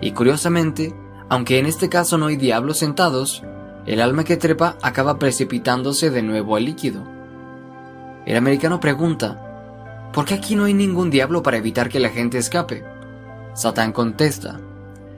Y 0.00 0.12
curiosamente, 0.12 0.94
aunque 1.28 1.58
en 1.58 1.66
este 1.66 1.88
caso 1.88 2.18
no 2.18 2.26
hay 2.26 2.36
diablos 2.36 2.78
sentados, 2.78 3.42
el 3.86 4.00
alma 4.00 4.24
que 4.24 4.36
trepa 4.36 4.76
acaba 4.82 5.18
precipitándose 5.18 6.10
de 6.10 6.22
nuevo 6.22 6.56
al 6.56 6.64
líquido. 6.64 7.02
El 8.26 8.36
americano 8.36 8.78
pregunta, 8.78 10.10
¿por 10.12 10.24
qué 10.24 10.34
aquí 10.34 10.54
no 10.54 10.64
hay 10.64 10.74
ningún 10.74 11.10
diablo 11.10 11.42
para 11.42 11.56
evitar 11.56 11.88
que 11.88 12.00
la 12.00 12.10
gente 12.10 12.38
escape? 12.38 12.84
Satán 13.54 13.92
contesta, 13.92 14.60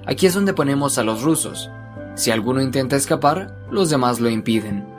aquí 0.06 0.26
es 0.26 0.34
donde 0.34 0.54
ponemos 0.54 0.96
a 0.98 1.04
los 1.04 1.22
rusos. 1.22 1.70
Si 2.14 2.30
alguno 2.30 2.62
intenta 2.62 2.96
escapar, 2.96 3.56
los 3.70 3.90
demás 3.90 4.20
lo 4.20 4.30
impiden. 4.30 4.94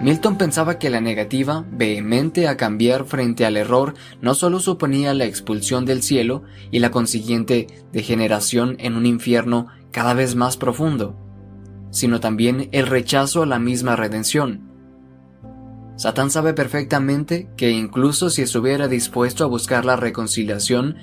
Milton 0.00 0.36
pensaba 0.36 0.78
que 0.78 0.90
la 0.90 1.00
negativa 1.00 1.64
vehemente 1.70 2.48
a 2.48 2.56
cambiar 2.56 3.04
frente 3.04 3.46
al 3.46 3.56
error 3.56 3.94
no 4.20 4.34
solo 4.34 4.58
suponía 4.58 5.14
la 5.14 5.24
expulsión 5.24 5.86
del 5.86 6.02
cielo 6.02 6.42
y 6.72 6.80
la 6.80 6.90
consiguiente 6.90 7.68
degeneración 7.92 8.76
en 8.80 8.96
un 8.96 9.06
infierno 9.06 9.68
cada 9.92 10.12
vez 10.12 10.34
más 10.34 10.56
profundo, 10.56 11.16
sino 11.94 12.20
también 12.20 12.68
el 12.72 12.86
rechazo 12.86 13.42
a 13.42 13.46
la 13.46 13.58
misma 13.58 13.96
redención. 13.96 14.68
Satán 15.96 16.30
sabe 16.30 16.52
perfectamente 16.52 17.48
que 17.56 17.70
incluso 17.70 18.28
si 18.28 18.42
estuviera 18.42 18.86
dispuesto 18.86 19.44
a 19.44 19.46
buscar 19.46 19.86
la 19.86 19.96
reconciliación 19.96 20.96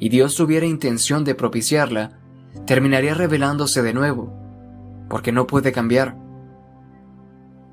y 0.00 0.08
Dios 0.08 0.34
tuviera 0.34 0.66
intención 0.66 1.22
de 1.22 1.36
propiciarla, 1.36 2.18
terminaría 2.66 3.14
revelándose 3.14 3.82
de 3.82 3.94
nuevo, 3.94 4.32
porque 5.08 5.30
no 5.30 5.46
puede 5.46 5.70
cambiar 5.70 6.16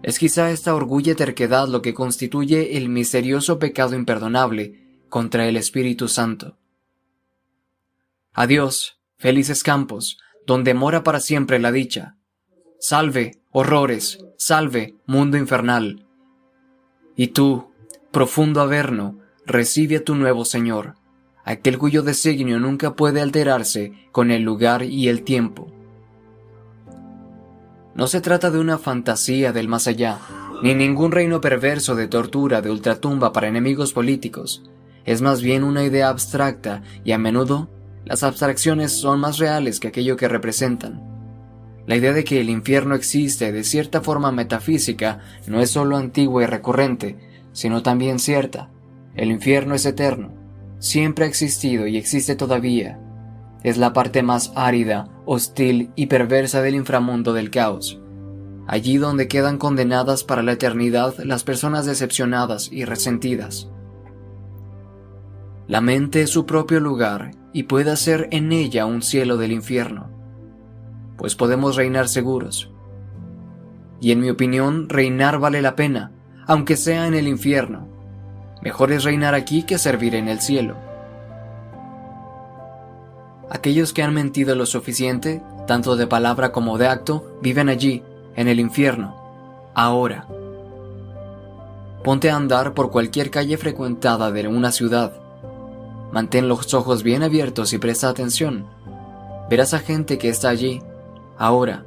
es 0.06 0.20
quizá 0.20 0.52
esta 0.52 0.76
orgullo 0.76 1.14
y 1.14 1.16
terquedad 1.16 1.68
lo 1.68 1.82
que 1.82 1.96
constituye 1.96 2.78
el 2.78 2.90
misterioso 2.90 3.58
pecado 3.58 3.96
imperdonable 3.96 5.02
contra 5.10 5.48
el 5.48 5.58
Espíritu 5.58 6.08
Santo. 6.10 6.60
Adiós, 8.32 9.00
felices 9.18 9.64
campos, 9.64 10.20
donde 10.46 10.76
mora 10.76 11.04
para 11.04 11.20
siempre 11.20 11.58
la 11.58 11.72
dicha. 11.72 12.18
Salve, 12.80 13.40
horrores, 13.52 14.20
salve, 14.38 14.96
mundo 15.06 15.38
infernal. 15.38 16.06
Y 17.16 17.28
tú, 17.28 17.72
profundo 18.12 18.62
averno, 18.62 19.20
recibe 19.46 19.98
a 19.98 20.04
tu 20.04 20.16
nuevo 20.16 20.46
Señor, 20.46 20.96
aquel 21.44 21.78
cuyo 21.78 22.04
designio 22.04 22.60
nunca 22.60 22.96
puede 22.96 23.22
alterarse 23.22 23.94
con 24.12 24.32
el 24.32 24.44
lugar 24.44 24.84
y 24.84 25.08
el 25.08 25.24
tiempo 25.24 25.76
no 27.96 28.08
se 28.08 28.20
trata 28.20 28.52
de 28.52 28.60
una 28.60 28.78
fantasía 28.78 29.54
del 29.54 29.70
más 29.70 29.88
allá, 29.88 30.20
ni 30.62 30.76
ningún 30.76 31.14
reino 31.14 31.40
perverso 31.40 31.96
de 31.96 32.10
tortura 32.10 32.62
de 32.62 32.70
ultratumba 32.70 33.32
para 33.32 33.48
enemigos 33.48 33.94
políticos. 33.94 34.64
Es 35.06 35.22
más 35.22 35.42
bien 35.42 35.64
una 35.64 35.86
idea 35.86 36.10
abstracta 36.10 36.84
y 37.06 37.14
a 37.14 37.18
menudo 37.18 37.70
las 38.04 38.24
abstracciones 38.24 38.92
son 38.92 39.22
más 39.22 39.38
reales 39.38 39.80
que 39.80 39.88
aquello 39.88 40.18
que 40.18 40.28
representan. 40.28 41.15
La 41.88 41.96
idea 41.96 42.14
de 42.14 42.24
que 42.24 42.42
el 42.42 42.50
infierno 42.50 42.96
existe 42.96 43.52
de 43.52 43.64
cierta 43.64 44.02
forma 44.02 44.32
metafísica 44.32 45.20
no 45.48 45.62
es 45.62 45.70
solo 45.70 45.98
antigua 45.98 46.44
y 46.44 46.46
recurrente, 46.48 47.18
sino 47.52 47.84
también 47.84 48.20
cierta. 48.20 48.72
El 49.16 49.32
infierno 49.32 49.76
es 49.76 49.86
eterno, 49.86 50.34
siempre 50.80 51.26
ha 51.26 51.28
existido 51.28 51.88
y 51.88 51.98
existe 51.98 52.36
todavía, 52.36 53.00
es 53.66 53.78
la 53.78 53.94
parte 53.94 54.22
más 54.22 54.52
árida, 54.56 55.10
hostil 55.26 55.92
y 55.96 56.06
perversa 56.06 56.62
del 56.62 56.76
inframundo 56.76 57.34
del 57.34 57.50
caos. 57.50 58.00
Allí 58.68 58.98
donde 58.98 59.28
quedan 59.28 59.58
condenadas 59.58 60.24
para 60.24 60.44
la 60.44 60.52
eternidad 60.52 61.16
las 61.24 61.44
personas 61.44 61.88
decepcionadas 61.88 62.70
y 62.72 62.86
resentidas. 62.86 63.70
La 65.68 65.82
mente 65.82 66.22
es 66.22 66.30
su 66.30 66.46
propio 66.46 66.80
lugar 66.80 67.32
y 67.54 67.64
puede 67.64 67.90
hacer 67.90 68.28
en 68.30 68.52
ella 68.52 68.86
un 68.86 69.02
cielo 69.02 69.38
del 69.38 69.52
infierno, 69.52 70.15
pues 71.18 71.36
podemos 71.36 71.76
reinar 71.76 72.08
seguros. 72.08 72.70
Y 74.02 74.12
en 74.12 74.20
mi 74.20 74.30
opinión, 74.30 74.90
reinar 74.90 75.40
vale 75.40 75.62
la 75.62 75.76
pena, 75.76 76.12
aunque 76.48 76.78
sea 76.78 77.08
en 77.08 77.14
el 77.14 77.28
infierno. 77.28 77.88
Mejor 78.62 78.92
es 78.92 79.04
reinar 79.04 79.36
aquí 79.36 79.64
que 79.64 79.78
servir 79.78 80.16
en 80.16 80.28
el 80.28 80.42
cielo. 80.42 80.76
Aquellos 83.50 83.94
que 83.94 84.04
han 84.04 84.14
mentido 84.14 84.56
lo 84.56 84.66
suficiente, 84.66 85.42
tanto 85.68 85.96
de 85.96 86.08
palabra 86.08 86.52
como 86.52 86.78
de 86.78 86.88
acto, 86.88 87.38
viven 87.42 87.70
allí, 87.70 88.04
en 88.36 88.48
el 88.48 88.60
infierno, 88.60 89.16
ahora. 89.74 90.28
Ponte 92.04 92.30
a 92.30 92.36
andar 92.36 92.74
por 92.74 92.92
cualquier 92.92 93.32
calle 93.32 93.58
frecuentada 93.58 94.32
de 94.32 94.48
una 94.48 94.72
ciudad. 94.72 95.14
Mantén 96.12 96.48
los 96.48 96.74
ojos 96.74 97.02
bien 97.02 97.24
abiertos 97.24 97.74
y 97.74 97.78
presta 97.78 98.10
atención. 98.10 98.66
Verás 99.50 99.74
a 99.74 99.80
gente 99.80 100.18
que 100.18 100.30
está 100.30 100.50
allí, 100.50 100.82
ahora. 101.38 101.84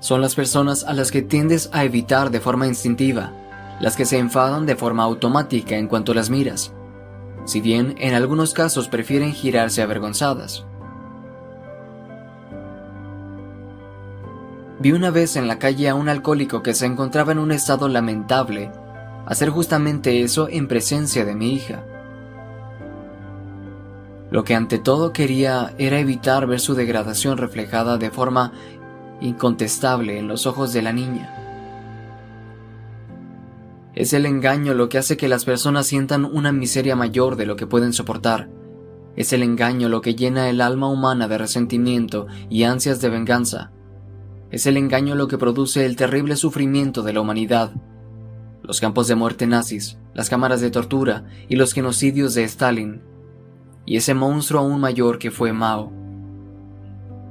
Son 0.00 0.20
las 0.20 0.34
personas 0.34 0.84
a 0.84 0.92
las 0.92 1.10
que 1.10 1.22
tiendes 1.22 1.70
a 1.72 1.84
evitar 1.84 2.30
de 2.30 2.40
forma 2.40 2.66
instintiva, 2.66 3.32
las 3.80 3.96
que 3.96 4.04
se 4.04 4.18
enfadan 4.18 4.66
de 4.66 4.76
forma 4.76 5.02
automática 5.04 5.76
en 5.76 5.88
cuanto 5.88 6.14
las 6.14 6.30
miras 6.30 6.72
si 7.46 7.60
bien 7.60 7.94
en 7.98 8.14
algunos 8.14 8.52
casos 8.52 8.88
prefieren 8.88 9.32
girarse 9.32 9.80
avergonzadas. 9.80 10.66
Vi 14.78 14.92
una 14.92 15.10
vez 15.10 15.36
en 15.36 15.48
la 15.48 15.58
calle 15.58 15.88
a 15.88 15.94
un 15.94 16.08
alcohólico 16.08 16.62
que 16.62 16.74
se 16.74 16.86
encontraba 16.86 17.32
en 17.32 17.38
un 17.38 17.52
estado 17.52 17.88
lamentable 17.88 18.70
hacer 19.24 19.48
justamente 19.48 20.22
eso 20.22 20.48
en 20.50 20.68
presencia 20.68 21.24
de 21.24 21.34
mi 21.34 21.54
hija. 21.54 21.82
Lo 24.30 24.44
que 24.44 24.54
ante 24.54 24.78
todo 24.78 25.12
quería 25.12 25.74
era 25.78 26.00
evitar 26.00 26.46
ver 26.46 26.60
su 26.60 26.74
degradación 26.74 27.38
reflejada 27.38 27.96
de 27.98 28.10
forma 28.10 28.52
incontestable 29.20 30.18
en 30.18 30.28
los 30.28 30.46
ojos 30.46 30.72
de 30.72 30.82
la 30.82 30.92
niña. 30.92 31.32
Es 33.94 34.12
el 34.12 34.26
engaño 34.26 34.74
lo 34.74 34.90
que 34.90 34.98
hace 34.98 35.16
que 35.16 35.26
las 35.26 35.46
personas 35.46 35.86
sientan 35.86 36.26
una 36.26 36.52
miseria 36.52 36.96
mayor 36.96 37.36
de 37.36 37.46
lo 37.46 37.56
que 37.56 37.66
pueden 37.66 37.94
soportar. 37.94 38.50
Es 39.16 39.32
el 39.32 39.42
engaño 39.42 39.88
lo 39.88 40.02
que 40.02 40.14
llena 40.14 40.50
el 40.50 40.60
alma 40.60 40.88
humana 40.90 41.28
de 41.28 41.38
resentimiento 41.38 42.26
y 42.50 42.64
ansias 42.64 43.00
de 43.00 43.08
venganza. 43.08 43.72
Es 44.50 44.66
el 44.66 44.76
engaño 44.76 45.14
lo 45.14 45.28
que 45.28 45.38
produce 45.38 45.86
el 45.86 45.96
terrible 45.96 46.36
sufrimiento 46.36 47.02
de 47.02 47.14
la 47.14 47.22
humanidad. 47.22 47.72
Los 48.62 48.82
campos 48.82 49.08
de 49.08 49.14
muerte 49.14 49.46
nazis, 49.46 49.96
las 50.12 50.28
cámaras 50.28 50.60
de 50.60 50.70
tortura 50.70 51.24
y 51.48 51.56
los 51.56 51.72
genocidios 51.72 52.34
de 52.34 52.44
Stalin. 52.44 53.00
Y 53.86 53.96
ese 53.96 54.14
monstruo 54.14 54.60
aún 54.60 54.80
mayor 54.80 55.18
que 55.18 55.30
fue 55.30 55.52
Mao. 55.52 55.92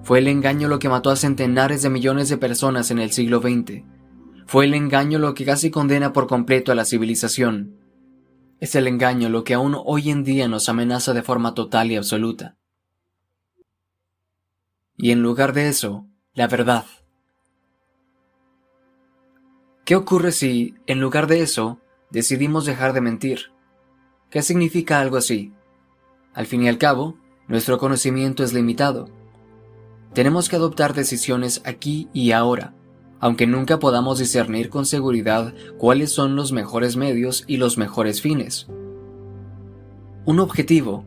Fue 0.03 0.19
el 0.19 0.27
engaño 0.27 0.67
lo 0.67 0.79
que 0.79 0.87
mató 0.87 1.09
a 1.09 1.15
centenares 1.15 1.81
de 1.81 1.89
millones 1.89 2.29
de 2.29 2.37
personas 2.37 2.91
en 2.91 2.99
el 2.99 3.11
siglo 3.11 3.41
XX. 3.41 3.83
Fue 4.45 4.65
el 4.65 4.73
engaño 4.73 5.19
lo 5.19 5.33
que 5.33 5.45
casi 5.45 5.71
condena 5.71 6.13
por 6.13 6.27
completo 6.27 6.71
a 6.71 6.75
la 6.75 6.85
civilización. 6.85 7.77
Es 8.59 8.75
el 8.75 8.87
engaño 8.87 9.29
lo 9.29 9.43
que 9.43 9.55
aún 9.55 9.75
hoy 9.83 10.11
en 10.11 10.23
día 10.23 10.47
nos 10.47 10.69
amenaza 10.69 11.13
de 11.13 11.23
forma 11.23 11.55
total 11.55 11.91
y 11.91 11.95
absoluta. 11.95 12.55
Y 14.95 15.09
en 15.11 15.23
lugar 15.23 15.53
de 15.53 15.69
eso, 15.69 16.07
la 16.33 16.47
verdad. 16.47 16.85
¿Qué 19.85 19.95
ocurre 19.95 20.31
si, 20.31 20.75
en 20.85 21.01
lugar 21.01 21.25
de 21.25 21.41
eso, 21.41 21.79
decidimos 22.11 22.65
dejar 22.65 22.93
de 22.93 23.01
mentir? 23.01 23.51
¿Qué 24.29 24.43
significa 24.43 24.99
algo 24.99 25.17
así? 25.17 25.54
Al 26.36 26.45
fin 26.45 26.61
y 26.61 26.67
al 26.67 26.77
cabo, 26.77 27.15
nuestro 27.47 27.79
conocimiento 27.79 28.43
es 28.43 28.53
limitado 28.53 29.07
tenemos 30.15 30.47
que 30.47 30.55
adoptar 30.55 30.93
decisiones 30.93 31.61
aquí 31.65 32.07
y 32.13 32.31
ahora, 32.31 32.73
aunque 33.19 33.47
nunca 33.47 33.79
podamos 33.79 34.17
discernir 34.17 34.69
con 34.69 34.86
seguridad 34.86 35.53
cuáles 35.77 36.09
son 36.09 36.38
los 36.38 36.53
mejores 36.53 36.95
medios 36.95 37.43
y 37.47 37.57
los 37.57 37.77
mejores 37.77 38.21
fines. 38.21 38.67
Un 40.23 40.39
objetivo, 40.39 41.03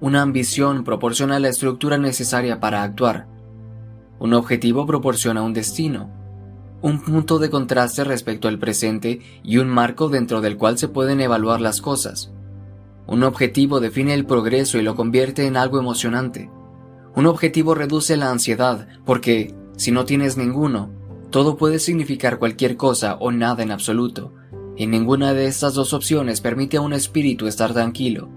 una 0.00 0.22
ambición 0.22 0.84
proporciona 0.84 1.38
la 1.38 1.50
estructura 1.50 1.98
necesaria 1.98 2.58
para 2.58 2.82
actuar. 2.82 3.26
Un 4.18 4.32
objetivo 4.32 4.86
proporciona 4.86 5.42
un 5.42 5.52
destino, 5.52 6.08
un 6.80 7.02
punto 7.02 7.38
de 7.38 7.50
contraste 7.50 8.04
respecto 8.04 8.48
al 8.48 8.58
presente 8.58 9.20
y 9.44 9.58
un 9.58 9.68
marco 9.68 10.08
dentro 10.08 10.40
del 10.40 10.56
cual 10.56 10.78
se 10.78 10.88
pueden 10.88 11.20
evaluar 11.20 11.60
las 11.60 11.82
cosas. 11.82 12.32
Un 13.06 13.22
objetivo 13.22 13.80
define 13.80 14.14
el 14.14 14.26
progreso 14.26 14.78
y 14.78 14.82
lo 14.82 14.96
convierte 14.96 15.46
en 15.46 15.56
algo 15.56 15.78
emocionante. 15.78 16.50
Un 17.14 17.26
objetivo 17.26 17.74
reduce 17.74 18.16
la 18.16 18.30
ansiedad 18.30 18.88
porque, 19.04 19.54
si 19.76 19.92
no 19.92 20.04
tienes 20.04 20.36
ninguno, 20.36 20.90
todo 21.30 21.56
puede 21.56 21.78
significar 21.78 22.38
cualquier 22.38 22.76
cosa 22.76 23.16
o 23.16 23.30
nada 23.30 23.62
en 23.62 23.70
absoluto, 23.70 24.32
y 24.76 24.86
ninguna 24.86 25.34
de 25.34 25.46
estas 25.46 25.74
dos 25.74 25.92
opciones 25.92 26.40
permite 26.40 26.76
a 26.76 26.80
un 26.80 26.92
espíritu 26.92 27.46
estar 27.46 27.72
tranquilo. 27.72 28.28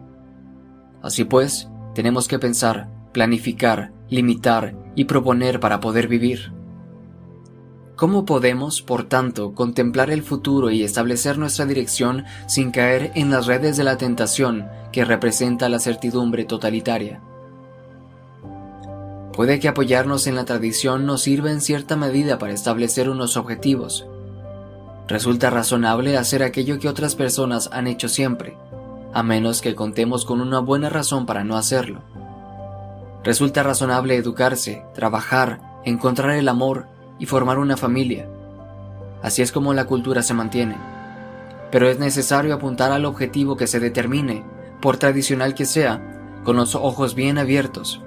Así 1.02 1.24
pues, 1.24 1.68
tenemos 1.96 2.28
que 2.28 2.40
pensar, 2.40 2.90
planificar, 3.14 3.92
limitar 4.10 4.76
y 4.96 5.06
proponer 5.06 5.60
para 5.60 5.80
poder 5.80 6.08
vivir. 6.08 6.54
¿Cómo 8.00 8.24
podemos, 8.24 8.82
por 8.82 9.04
tanto, 9.04 9.54
contemplar 9.54 10.10
el 10.10 10.24
futuro 10.24 10.70
y 10.70 10.84
establecer 10.84 11.38
nuestra 11.38 11.66
dirección 11.66 12.24
sin 12.48 12.72
caer 12.72 13.12
en 13.16 13.30
las 13.30 13.46
redes 13.46 13.76
de 13.76 13.84
la 13.84 13.98
tentación 13.98 14.70
que 14.94 15.04
representa 15.04 15.68
la 15.68 15.80
certidumbre 15.80 16.46
totalitaria? 16.46 17.20
Puede 19.34 19.60
que 19.60 19.68
apoyarnos 19.68 20.28
en 20.28 20.36
la 20.36 20.46
tradición 20.46 21.06
nos 21.06 21.24
sirva 21.24 21.52
en 21.52 21.60
cierta 21.60 21.98
medida 21.98 22.40
para 22.40 22.54
establecer 22.54 23.10
unos 23.10 23.36
objetivos. 23.36 24.08
Resulta 25.10 25.50
razonable 25.50 26.16
hacer 26.16 26.42
aquello 26.42 26.80
que 26.80 26.88
otras 26.88 27.16
personas 27.16 27.70
han 27.74 27.86
hecho 27.86 28.08
siempre, 28.08 28.56
a 29.14 29.24
menos 29.24 29.62
que 29.62 29.76
contemos 29.76 30.24
con 30.24 30.40
una 30.40 30.60
buena 30.60 30.88
razón 30.88 31.26
para 31.26 31.44
no 31.44 31.58
hacerlo. 31.58 32.02
Resulta 33.26 33.62
razonable 33.62 34.16
educarse, 34.16 34.86
trabajar, 34.96 35.82
encontrar 35.84 36.38
el 36.38 36.48
amor 36.48 36.88
y 37.20 37.26
formar 37.26 37.60
una 37.60 37.78
familia. 37.78 38.28
Así 39.22 39.42
es 39.42 39.52
como 39.52 39.74
la 39.74 39.86
cultura 39.86 40.24
se 40.24 40.34
mantiene. 40.34 40.78
Pero 41.72 41.88
es 41.88 42.00
necesario 42.00 42.56
apuntar 42.56 42.92
al 42.92 43.06
objetivo 43.06 43.58
que 43.58 43.68
se 43.68 43.80
determine, 43.80 44.44
por 44.82 44.98
tradicional 44.98 45.54
que 45.54 45.66
sea, 45.66 46.02
con 46.44 46.56
los 46.56 46.74
ojos 46.74 47.14
bien 47.16 47.38
abiertos 47.38 48.02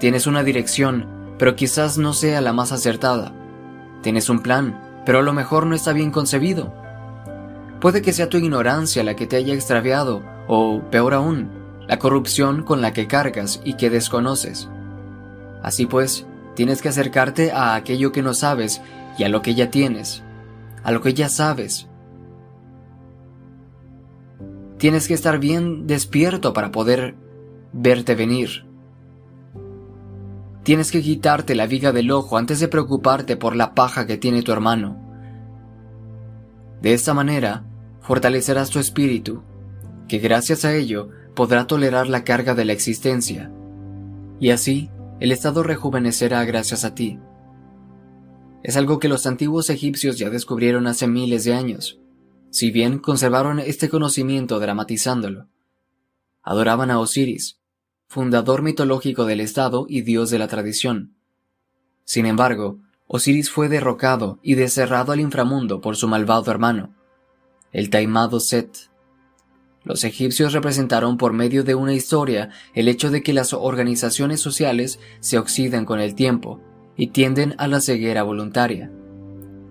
Tienes 0.00 0.26
una 0.26 0.42
dirección, 0.42 1.06
pero 1.38 1.56
quizás 1.56 1.98
no 1.98 2.14
sea 2.14 2.40
la 2.40 2.54
más 2.54 2.72
acertada. 2.72 3.34
Tienes 4.00 4.30
un 4.30 4.40
plan, 4.40 5.02
pero 5.04 5.18
a 5.18 5.22
lo 5.22 5.34
mejor 5.34 5.66
no 5.66 5.74
está 5.74 5.92
bien 5.92 6.10
concebido. 6.10 6.72
Puede 7.82 8.00
que 8.00 8.14
sea 8.14 8.30
tu 8.30 8.38
ignorancia 8.38 9.04
la 9.04 9.14
que 9.14 9.26
te 9.26 9.36
haya 9.36 9.52
extraviado, 9.52 10.22
o, 10.48 10.80
peor 10.90 11.12
aún, 11.12 11.50
la 11.86 11.98
corrupción 11.98 12.62
con 12.62 12.80
la 12.80 12.94
que 12.94 13.06
cargas 13.06 13.60
y 13.62 13.74
que 13.74 13.90
desconoces. 13.90 14.70
Así 15.62 15.84
pues, 15.84 16.26
tienes 16.60 16.82
que 16.82 16.90
acercarte 16.90 17.52
a 17.52 17.74
aquello 17.74 18.12
que 18.12 18.20
no 18.20 18.34
sabes 18.34 18.82
y 19.16 19.24
a 19.24 19.30
lo 19.30 19.40
que 19.40 19.54
ya 19.54 19.70
tienes, 19.70 20.22
a 20.82 20.92
lo 20.92 21.00
que 21.00 21.14
ya 21.14 21.30
sabes. 21.30 21.88
Tienes 24.76 25.08
que 25.08 25.14
estar 25.14 25.38
bien 25.38 25.86
despierto 25.86 26.52
para 26.52 26.70
poder 26.70 27.14
verte 27.72 28.14
venir. 28.14 28.66
Tienes 30.62 30.92
que 30.92 31.00
quitarte 31.00 31.54
la 31.54 31.66
viga 31.66 31.92
del 31.92 32.10
ojo 32.10 32.36
antes 32.36 32.60
de 32.60 32.68
preocuparte 32.68 33.38
por 33.38 33.56
la 33.56 33.74
paja 33.74 34.06
que 34.06 34.18
tiene 34.18 34.42
tu 34.42 34.52
hermano. 34.52 35.00
De 36.82 36.92
esta 36.92 37.14
manera, 37.14 37.64
fortalecerás 38.02 38.68
tu 38.68 38.80
espíritu, 38.80 39.42
que 40.08 40.18
gracias 40.18 40.66
a 40.66 40.74
ello 40.74 41.08
podrá 41.34 41.66
tolerar 41.66 42.06
la 42.06 42.22
carga 42.22 42.54
de 42.54 42.66
la 42.66 42.74
existencia, 42.74 43.50
y 44.38 44.50
así 44.50 44.90
el 45.20 45.32
estado 45.32 45.62
rejuvenecerá 45.62 46.44
gracias 46.44 46.84
a 46.84 46.94
ti. 46.94 47.18
Es 48.62 48.76
algo 48.76 48.98
que 48.98 49.08
los 49.08 49.26
antiguos 49.26 49.70
egipcios 49.70 50.18
ya 50.18 50.30
descubrieron 50.30 50.86
hace 50.86 51.06
miles 51.06 51.44
de 51.44 51.54
años, 51.54 52.00
si 52.50 52.70
bien 52.70 52.98
conservaron 52.98 53.58
este 53.58 53.88
conocimiento 53.88 54.58
dramatizándolo. 54.58 55.46
Adoraban 56.42 56.90
a 56.90 56.98
Osiris, 56.98 57.60
fundador 58.06 58.62
mitológico 58.62 59.24
del 59.24 59.40
Estado 59.40 59.86
y 59.88 60.00
dios 60.02 60.30
de 60.30 60.38
la 60.38 60.48
tradición. 60.48 61.14
Sin 62.04 62.26
embargo, 62.26 62.80
Osiris 63.06 63.50
fue 63.50 63.68
derrocado 63.68 64.38
y 64.42 64.54
deserrado 64.54 65.12
al 65.12 65.20
inframundo 65.20 65.80
por 65.80 65.96
su 65.96 66.08
malvado 66.08 66.50
hermano, 66.50 66.94
el 67.72 67.90
taimado 67.90 68.40
Set. 68.40 68.89
Los 69.82 70.04
egipcios 70.04 70.52
representaron 70.52 71.16
por 71.16 71.32
medio 71.32 71.64
de 71.64 71.74
una 71.74 71.94
historia 71.94 72.50
el 72.74 72.88
hecho 72.88 73.10
de 73.10 73.22
que 73.22 73.32
las 73.32 73.52
organizaciones 73.52 74.40
sociales 74.40 75.00
se 75.20 75.38
oxidan 75.38 75.86
con 75.86 76.00
el 76.00 76.14
tiempo 76.14 76.60
y 76.96 77.08
tienden 77.08 77.54
a 77.58 77.66
la 77.66 77.80
ceguera 77.80 78.22
voluntaria. 78.22 78.92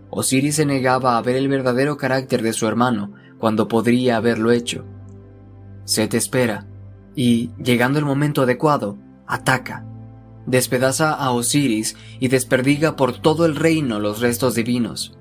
Osiris 0.09 0.55
se 0.55 0.65
negaba 0.65 1.17
a 1.17 1.21
ver 1.21 1.35
el 1.35 1.47
verdadero 1.47 1.97
carácter 1.97 2.41
de 2.41 2.53
su 2.53 2.67
hermano 2.67 3.13
cuando 3.37 3.67
podría 3.67 4.17
haberlo 4.17 4.51
hecho. 4.51 4.83
Set 5.85 6.15
espera, 6.15 6.65
y, 7.15 7.51
llegando 7.63 7.99
el 7.99 8.05
momento 8.05 8.41
adecuado, 8.41 8.97
ataca. 9.27 9.85
Despedaza 10.47 11.13
a 11.13 11.31
Osiris 11.31 11.95
y 12.19 12.29
desperdiga 12.29 12.95
por 12.95 13.19
todo 13.19 13.45
el 13.45 13.55
reino 13.55 13.99
los 13.99 14.19
restos 14.19 14.55
divinos. 14.55 15.17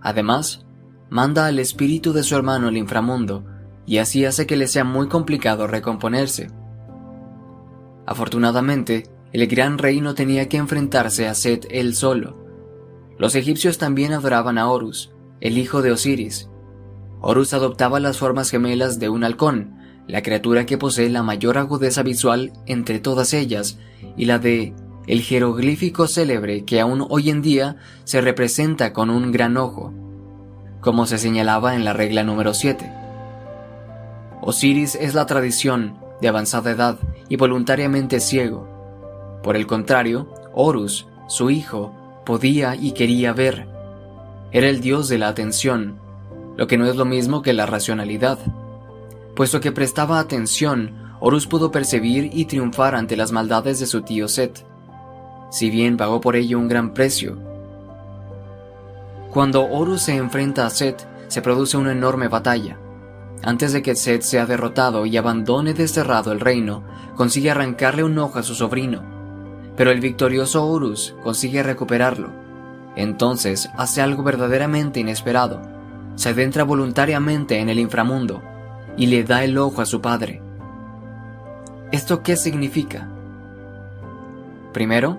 Además, 0.00 0.66
manda 1.10 1.46
al 1.46 1.60
espíritu 1.60 2.12
de 2.12 2.24
su 2.24 2.34
hermano 2.34 2.68
al 2.68 2.76
inframundo, 2.76 3.44
y 3.86 3.98
así 3.98 4.24
hace 4.24 4.46
que 4.46 4.56
le 4.56 4.68
sea 4.68 4.84
muy 4.84 5.08
complicado 5.08 5.66
recomponerse. 5.66 6.50
Afortunadamente, 8.06 9.04
el 9.32 9.46
gran 9.46 9.78
rey 9.78 10.00
no 10.00 10.14
tenía 10.14 10.48
que 10.48 10.56
enfrentarse 10.56 11.26
a 11.26 11.34
Set 11.34 11.66
él 11.70 11.94
solo. 11.94 12.38
Los 13.18 13.34
egipcios 13.34 13.78
también 13.78 14.12
adoraban 14.12 14.58
a 14.58 14.68
Horus, 14.68 15.12
el 15.40 15.58
hijo 15.58 15.82
de 15.82 15.92
Osiris. 15.92 16.48
Horus 17.20 17.54
adoptaba 17.54 18.00
las 18.00 18.18
formas 18.18 18.50
gemelas 18.50 18.98
de 18.98 19.08
un 19.08 19.24
halcón, 19.24 19.78
la 20.06 20.22
criatura 20.22 20.66
que 20.66 20.78
posee 20.78 21.08
la 21.08 21.22
mayor 21.22 21.58
agudeza 21.58 22.02
visual 22.02 22.52
entre 22.66 23.00
todas 23.00 23.32
ellas 23.32 23.78
y 24.16 24.26
la 24.26 24.38
de 24.38 24.74
el 25.06 25.20
jeroglífico 25.20 26.06
célebre 26.06 26.64
que 26.64 26.80
aún 26.80 27.06
hoy 27.08 27.30
en 27.30 27.42
día 27.42 27.76
se 28.04 28.20
representa 28.20 28.92
con 28.92 29.10
un 29.10 29.32
gran 29.32 29.56
ojo, 29.56 29.92
como 30.80 31.06
se 31.06 31.18
señalaba 31.18 31.74
en 31.74 31.84
la 31.84 31.92
regla 31.92 32.22
número 32.24 32.54
7. 32.54 33.03
Osiris 34.46 34.94
es 34.94 35.14
la 35.14 35.24
tradición 35.24 35.96
de 36.20 36.28
avanzada 36.28 36.70
edad 36.70 36.98
y 37.30 37.36
voluntariamente 37.36 38.20
ciego. 38.20 38.68
Por 39.42 39.56
el 39.56 39.66
contrario, 39.66 40.28
Horus, 40.52 41.06
su 41.28 41.48
hijo, 41.48 41.94
podía 42.26 42.76
y 42.76 42.92
quería 42.92 43.32
ver. 43.32 43.66
Era 44.52 44.68
el 44.68 44.82
dios 44.82 45.08
de 45.08 45.16
la 45.16 45.28
atención, 45.28 45.96
lo 46.58 46.66
que 46.66 46.76
no 46.76 46.84
es 46.84 46.96
lo 46.96 47.06
mismo 47.06 47.40
que 47.40 47.54
la 47.54 47.64
racionalidad. 47.64 48.38
Puesto 49.34 49.60
que 49.60 49.72
prestaba 49.72 50.18
atención, 50.18 50.92
Horus 51.20 51.46
pudo 51.46 51.70
percibir 51.70 52.28
y 52.34 52.44
triunfar 52.44 52.94
ante 52.94 53.16
las 53.16 53.32
maldades 53.32 53.80
de 53.80 53.86
su 53.86 54.02
tío 54.02 54.28
Set. 54.28 54.62
si 55.50 55.70
bien 55.70 55.96
pagó 55.96 56.20
por 56.20 56.36
ello 56.36 56.58
un 56.58 56.68
gran 56.68 56.92
precio. 56.92 57.38
Cuando 59.30 59.64
Horus 59.64 60.02
se 60.02 60.16
enfrenta 60.16 60.66
a 60.66 60.70
Set, 60.70 61.08
se 61.28 61.40
produce 61.40 61.78
una 61.78 61.92
enorme 61.92 62.28
batalla. 62.28 62.76
Antes 63.42 63.72
de 63.72 63.82
que 63.82 63.94
Set 63.94 64.22
sea 64.22 64.46
derrotado 64.46 65.06
y 65.06 65.16
abandone 65.16 65.74
desterrado 65.74 66.32
el 66.32 66.40
reino, 66.40 66.82
consigue 67.14 67.50
arrancarle 67.50 68.04
un 68.04 68.18
ojo 68.18 68.38
a 68.38 68.42
su 68.42 68.54
sobrino, 68.54 69.02
pero 69.76 69.90
el 69.90 70.00
victorioso 70.00 70.66
Horus 70.66 71.14
consigue 71.22 71.62
recuperarlo. 71.62 72.30
Entonces 72.96 73.68
hace 73.76 74.00
algo 74.00 74.22
verdaderamente 74.22 75.00
inesperado. 75.00 75.60
Se 76.14 76.30
adentra 76.30 76.64
voluntariamente 76.64 77.58
en 77.58 77.68
el 77.68 77.78
inframundo 77.78 78.40
y 78.96 79.06
le 79.06 79.24
da 79.24 79.44
el 79.44 79.58
ojo 79.58 79.82
a 79.82 79.86
su 79.86 80.00
padre. 80.00 80.40
¿Esto 81.90 82.22
qué 82.22 82.36
significa? 82.36 83.08
Primero, 84.72 85.18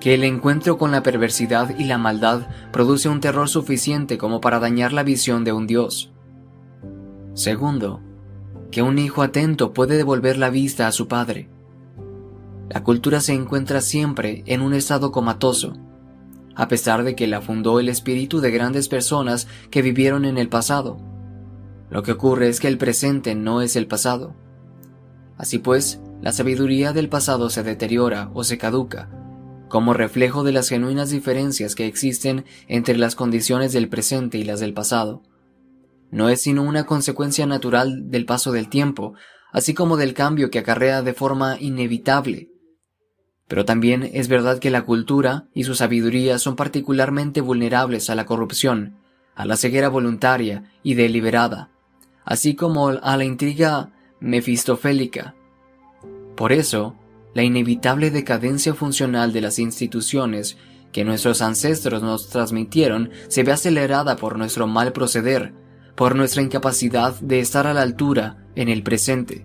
que 0.00 0.14
el 0.14 0.24
encuentro 0.24 0.78
con 0.78 0.92
la 0.92 1.02
perversidad 1.02 1.76
y 1.76 1.84
la 1.84 1.98
maldad 1.98 2.48
produce 2.72 3.08
un 3.08 3.20
terror 3.20 3.48
suficiente 3.48 4.16
como 4.16 4.40
para 4.40 4.60
dañar 4.60 4.92
la 4.92 5.02
visión 5.02 5.44
de 5.44 5.52
un 5.52 5.66
Dios. 5.66 6.12
Segundo, 7.38 8.00
que 8.72 8.82
un 8.82 8.98
hijo 8.98 9.22
atento 9.22 9.72
puede 9.72 9.96
devolver 9.96 10.36
la 10.38 10.50
vista 10.50 10.88
a 10.88 10.92
su 10.92 11.06
padre. 11.06 11.48
La 12.68 12.82
cultura 12.82 13.20
se 13.20 13.32
encuentra 13.32 13.80
siempre 13.80 14.42
en 14.46 14.60
un 14.60 14.74
estado 14.74 15.12
comatoso, 15.12 15.74
a 16.56 16.66
pesar 16.66 17.04
de 17.04 17.14
que 17.14 17.28
la 17.28 17.40
fundó 17.40 17.78
el 17.78 17.88
espíritu 17.90 18.40
de 18.40 18.50
grandes 18.50 18.88
personas 18.88 19.46
que 19.70 19.82
vivieron 19.82 20.24
en 20.24 20.36
el 20.36 20.48
pasado. 20.48 20.98
Lo 21.90 22.02
que 22.02 22.10
ocurre 22.10 22.48
es 22.48 22.58
que 22.58 22.66
el 22.66 22.76
presente 22.76 23.36
no 23.36 23.62
es 23.62 23.76
el 23.76 23.86
pasado. 23.86 24.34
Así 25.36 25.60
pues, 25.60 26.00
la 26.20 26.32
sabiduría 26.32 26.92
del 26.92 27.08
pasado 27.08 27.50
se 27.50 27.62
deteriora 27.62 28.32
o 28.34 28.42
se 28.42 28.58
caduca, 28.58 29.10
como 29.68 29.94
reflejo 29.94 30.42
de 30.42 30.50
las 30.50 30.68
genuinas 30.68 31.10
diferencias 31.10 31.76
que 31.76 31.86
existen 31.86 32.46
entre 32.66 32.98
las 32.98 33.14
condiciones 33.14 33.72
del 33.72 33.88
presente 33.88 34.38
y 34.38 34.42
las 34.42 34.58
del 34.58 34.74
pasado. 34.74 35.22
No 36.10 36.28
es 36.28 36.42
sino 36.42 36.62
una 36.62 36.86
consecuencia 36.86 37.46
natural 37.46 38.10
del 38.10 38.24
paso 38.24 38.52
del 38.52 38.68
tiempo, 38.68 39.14
así 39.52 39.74
como 39.74 39.96
del 39.96 40.14
cambio 40.14 40.50
que 40.50 40.58
acarrea 40.58 41.02
de 41.02 41.14
forma 41.14 41.58
inevitable 41.60 42.50
pero 43.48 43.64
también 43.64 44.08
es 44.12 44.28
verdad 44.28 44.58
que 44.58 44.70
la 44.70 44.84
cultura 44.84 45.48
y 45.54 45.64
su 45.64 45.74
sabiduría 45.74 46.38
son 46.38 46.54
particularmente 46.54 47.40
vulnerables 47.40 48.10
a 48.10 48.14
la 48.14 48.26
corrupción, 48.26 48.98
a 49.34 49.46
la 49.46 49.56
ceguera 49.56 49.88
voluntaria 49.88 50.70
y 50.82 50.94
deliberada, 50.94 51.70
así 52.24 52.54
como 52.54 52.88
a 52.88 53.16
la 53.16 53.24
intriga 53.24 53.90
mefistofélica. 54.20 55.34
Por 56.36 56.52
eso, 56.52 56.94
la 57.34 57.42
inevitable 57.42 58.10
decadencia 58.10 58.74
funcional 58.74 59.32
de 59.32 59.40
las 59.40 59.58
instituciones 59.58 60.58
que 60.92 61.04
nuestros 61.04 61.40
ancestros 61.40 62.02
nos 62.02 62.28
transmitieron 62.28 63.10
se 63.28 63.44
ve 63.44 63.52
acelerada 63.52 64.16
por 64.16 64.36
nuestro 64.36 64.66
mal 64.66 64.92
proceder, 64.92 65.54
por 65.98 66.14
nuestra 66.14 66.42
incapacidad 66.42 67.18
de 67.18 67.40
estar 67.40 67.66
a 67.66 67.74
la 67.74 67.82
altura 67.82 68.36
en 68.54 68.68
el 68.68 68.84
presente. 68.84 69.44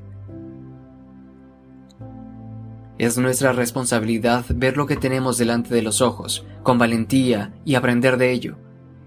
Es 3.00 3.18
nuestra 3.18 3.54
responsabilidad 3.54 4.46
ver 4.50 4.78
lo 4.78 4.86
que 4.86 4.96
tenemos 4.96 5.40
delante 5.40 5.74
de 5.74 5.82
los 5.82 6.00
ojos, 6.00 6.46
con 6.62 6.78
valentía 6.78 7.56
y 7.66 7.74
aprender 7.74 8.18
de 8.18 8.32
ello, 8.32 8.58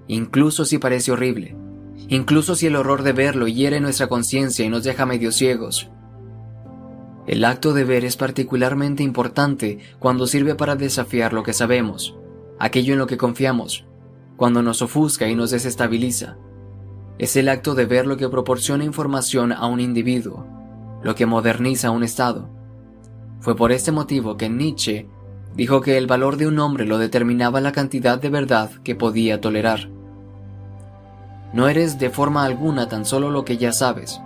incluso 0.08 0.64
si 0.64 0.78
parece 0.78 1.12
horrible, 1.12 1.56
incluso 2.08 2.56
si 2.56 2.66
el 2.66 2.74
horror 2.74 3.04
de 3.04 3.12
verlo 3.12 3.46
hiere 3.46 3.80
nuestra 3.80 4.08
conciencia 4.08 4.64
y 4.64 4.68
nos 4.68 4.82
deja 4.82 5.06
medio 5.06 5.30
ciegos. 5.30 5.88
El 7.28 7.44
acto 7.44 7.74
de 7.74 7.84
ver 7.84 8.04
es 8.04 8.16
particularmente 8.16 9.04
importante 9.04 9.78
cuando 10.00 10.26
sirve 10.26 10.56
para 10.56 10.74
desafiar 10.74 11.32
lo 11.32 11.44
que 11.44 11.52
sabemos, 11.52 12.16
aquello 12.58 12.94
en 12.94 12.98
lo 12.98 13.06
que 13.06 13.16
confiamos, 13.18 13.86
cuando 14.36 14.64
nos 14.64 14.82
ofusca 14.82 15.28
y 15.28 15.36
nos 15.36 15.52
desestabiliza. 15.52 16.38
Es 17.18 17.36
el 17.36 17.48
acto 17.48 17.74
de 17.74 17.86
ver 17.86 18.06
lo 18.06 18.16
que 18.16 18.28
proporciona 18.28 18.84
información 18.84 19.52
a 19.52 19.66
un 19.66 19.80
individuo, 19.80 20.46
lo 21.02 21.14
que 21.14 21.26
moderniza 21.26 21.90
un 21.90 22.02
estado, 22.02 22.50
fue 23.46 23.54
por 23.54 23.70
este 23.70 23.92
motivo 23.92 24.36
que 24.36 24.48
Nietzsche 24.48 25.08
dijo 25.54 25.80
que 25.80 25.96
el 25.96 26.08
valor 26.08 26.36
de 26.36 26.48
un 26.48 26.58
hombre 26.58 26.84
lo 26.84 26.98
determinaba 26.98 27.60
la 27.60 27.70
cantidad 27.70 28.20
de 28.20 28.28
verdad 28.28 28.70
que 28.82 28.96
podía 28.96 29.40
tolerar. 29.40 29.88
No 31.52 31.68
eres 31.68 31.98
de 32.00 32.10
forma 32.10 32.44
alguna 32.44 32.88
tan 32.88 33.04
solo 33.04 33.30
lo 33.30 33.44
que 33.44 33.56
ya 33.56 33.70
sabes, 33.70 34.20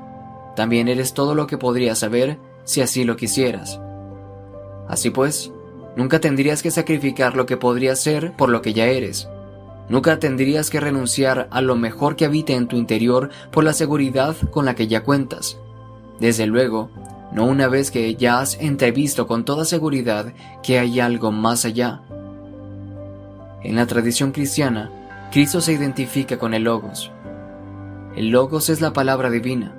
también 0.56 0.88
eres 0.88 1.12
todo 1.12 1.34
lo 1.34 1.46
que 1.46 1.58
podrías 1.58 1.98
saber 1.98 2.38
si 2.64 2.80
así 2.80 3.04
lo 3.04 3.16
quisieras. 3.16 3.78
Así 4.88 5.10
pues, 5.10 5.52
nunca 5.96 6.20
tendrías 6.20 6.62
que 6.62 6.70
sacrificar 6.70 7.36
lo 7.36 7.44
que 7.44 7.56
podrías 7.56 8.00
ser 8.00 8.32
por 8.36 8.48
lo 8.48 8.62
que 8.62 8.72
ya 8.72 8.86
eres. 8.86 9.28
Nunca 9.90 10.20
tendrías 10.20 10.70
que 10.70 10.78
renunciar 10.78 11.48
a 11.50 11.60
lo 11.60 11.74
mejor 11.74 12.14
que 12.14 12.24
habita 12.24 12.52
en 12.52 12.68
tu 12.68 12.76
interior 12.76 13.28
por 13.50 13.64
la 13.64 13.72
seguridad 13.72 14.36
con 14.52 14.64
la 14.64 14.76
que 14.76 14.86
ya 14.86 15.02
cuentas. 15.02 15.58
Desde 16.20 16.46
luego, 16.46 16.90
no 17.32 17.44
una 17.44 17.66
vez 17.66 17.90
que 17.90 18.14
ya 18.14 18.38
has 18.38 18.56
entrevisto 18.60 19.26
con 19.26 19.44
toda 19.44 19.64
seguridad 19.64 20.32
que 20.62 20.78
hay 20.78 21.00
algo 21.00 21.32
más 21.32 21.64
allá. 21.64 22.02
En 23.64 23.74
la 23.74 23.86
tradición 23.86 24.30
cristiana, 24.30 24.92
Cristo 25.32 25.60
se 25.60 25.72
identifica 25.72 26.38
con 26.38 26.54
el 26.54 26.62
Logos. 26.62 27.10
El 28.14 28.28
Logos 28.28 28.70
es 28.70 28.80
la 28.80 28.92
palabra 28.92 29.28
divina. 29.28 29.74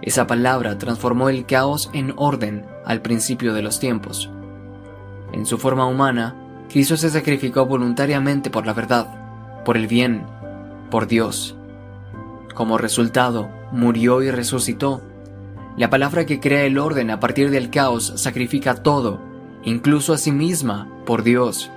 Esa 0.00 0.26
palabra 0.26 0.78
transformó 0.78 1.28
el 1.28 1.44
caos 1.44 1.90
en 1.92 2.14
orden 2.16 2.64
al 2.86 3.02
principio 3.02 3.52
de 3.52 3.60
los 3.60 3.80
tiempos. 3.80 4.30
En 5.34 5.44
su 5.44 5.58
forma 5.58 5.86
humana, 5.86 6.34
Cristo 6.70 6.96
se 6.96 7.10
sacrificó 7.10 7.66
voluntariamente 7.66 8.48
por 8.48 8.64
la 8.66 8.72
verdad, 8.72 9.25
por 9.66 9.76
el 9.76 9.88
bien, 9.88 10.24
por 10.90 11.08
Dios. 11.08 11.56
Como 12.54 12.78
resultado, 12.78 13.50
murió 13.72 14.22
y 14.22 14.30
resucitó 14.30 15.02
la 15.76 15.90
palabra 15.90 16.24
que 16.24 16.40
crea 16.40 16.64
el 16.64 16.78
orden 16.78 17.10
a 17.10 17.20
partir 17.20 17.50
del 17.50 17.68
caos 17.68 18.14
sacrifica 18.16 18.76
todo, 18.76 19.20
incluso 19.62 20.14
a 20.14 20.18
sí 20.18 20.32
misma, 20.32 20.88
por 21.04 21.22
Dios. 21.22 21.70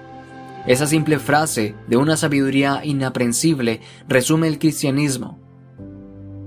Esa 0.68 0.88
simple 0.88 1.20
frase 1.20 1.76
de 1.88 1.98
una 1.98 2.16
sabiduría 2.16 2.80
inaprensible 2.86 3.82
resume 4.08 4.48
el 4.48 4.58
cristianismo. 4.58 5.38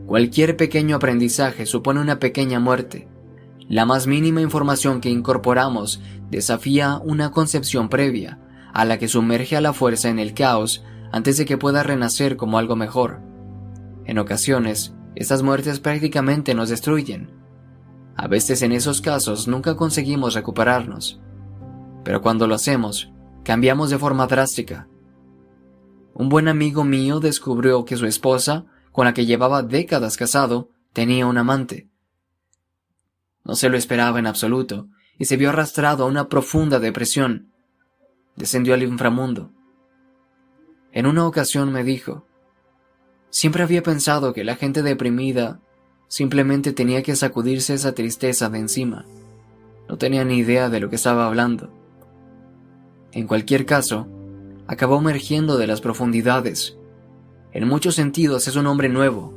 Cualquier 0.07 0.57
pequeño 0.57 0.97
aprendizaje 0.97 1.67
supone 1.67 2.01
una 2.01 2.19
pequeña 2.21 2.59
muerte. 2.59 3.09
La 3.69 3.85
más 3.85 4.07
mínima 4.07 4.41
información 4.41 5.01
que 5.01 5.11
incorporamos 5.11 6.01
desafía 6.31 7.01
una 7.05 7.33
concepción 7.33 7.89
previa, 7.89 8.39
a 8.73 8.87
la 8.87 8.99
que 8.99 9.09
sumerge 9.09 9.57
a 9.57 9.61
la 9.61 9.75
fuerza 9.75 10.09
en 10.09 10.19
el 10.19 10.33
caos 10.33 10.85
antes 11.13 11.37
de 11.37 11.45
que 11.45 11.59
pueda 11.59 11.83
renacer 11.83 12.37
como 12.37 12.59
algo 12.59 12.75
mejor. 12.75 13.21
En 14.05 14.19
ocasiones, 14.19 14.95
estas 15.15 15.43
muertes 15.43 15.79
prácticamente 15.79 16.55
nos 16.55 16.71
destruyen, 16.71 17.43
a 18.17 18.29
veces 18.29 18.63
en 18.63 18.73
esos 18.73 19.01
casos 19.01 19.49
nunca 19.49 19.77
conseguimos 19.77 20.35
recuperarnos, 20.35 21.21
pero 22.05 22.21
cuando 22.21 22.47
lo 22.47 22.55
hacemos, 22.55 23.11
cambiamos 23.43 23.91
de 23.91 23.99
forma 23.99 24.27
drástica. 24.27 24.87
Un 26.15 26.29
buen 26.29 26.49
amigo 26.49 26.85
mío 26.85 27.21
descubrió 27.21 27.85
que 27.85 27.97
su 27.97 28.07
esposa, 28.07 28.67
con 28.93 29.07
la 29.07 29.15
que 29.15 29.25
llevaba 29.25 29.63
décadas 29.63 30.17
casado, 30.17 30.69
tenía 30.93 31.27
un 31.27 31.39
amante. 31.39 31.89
No 33.45 33.55
se 33.55 33.71
lo 33.71 33.79
esperaba 33.79 34.19
en 34.19 34.27
absoluto, 34.27 34.89
y 35.19 35.25
se 35.25 35.37
vio 35.37 35.49
arrastrado 35.49 36.05
a 36.05 36.07
una 36.07 36.29
profunda 36.29 36.79
depresión. 36.79 37.51
Descendió 38.37 38.75
al 38.75 38.83
inframundo. 38.83 39.53
En 40.93 41.07
una 41.07 41.27
ocasión 41.27 41.73
me 41.73 41.85
dijo, 41.85 42.27
siempre 43.31 43.63
había 43.63 43.83
pensado 43.83 44.33
que 44.33 44.45
la 44.45 44.57
gente 44.57 44.83
deprimida 44.83 45.61
Simplemente 46.13 46.75
tenía 46.75 47.03
que 47.03 47.17
sacudirse 47.17 47.73
esa 47.73 47.95
tristeza 47.95 48.51
de 48.51 48.59
encima. 48.59 49.07
No 49.89 49.97
tenía 49.97 50.27
ni 50.27 50.37
idea 50.37 50.69
de 50.69 50.79
lo 50.79 50.91
que 50.91 50.97
estaba 50.97 51.27
hablando. 51.27 51.71
En 53.13 53.27
cualquier 53.27 53.65
caso, 53.65 54.07
acabó 54.67 54.99
emergiendo 54.99 55.57
de 55.57 55.67
las 55.67 55.81
profundidades. 55.81 56.77
En 57.53 57.67
muchos 57.67 57.95
sentidos 57.95 58.47
es 58.47 58.57
un 58.57 58.67
hombre 58.67 58.91
nuevo, 58.91 59.33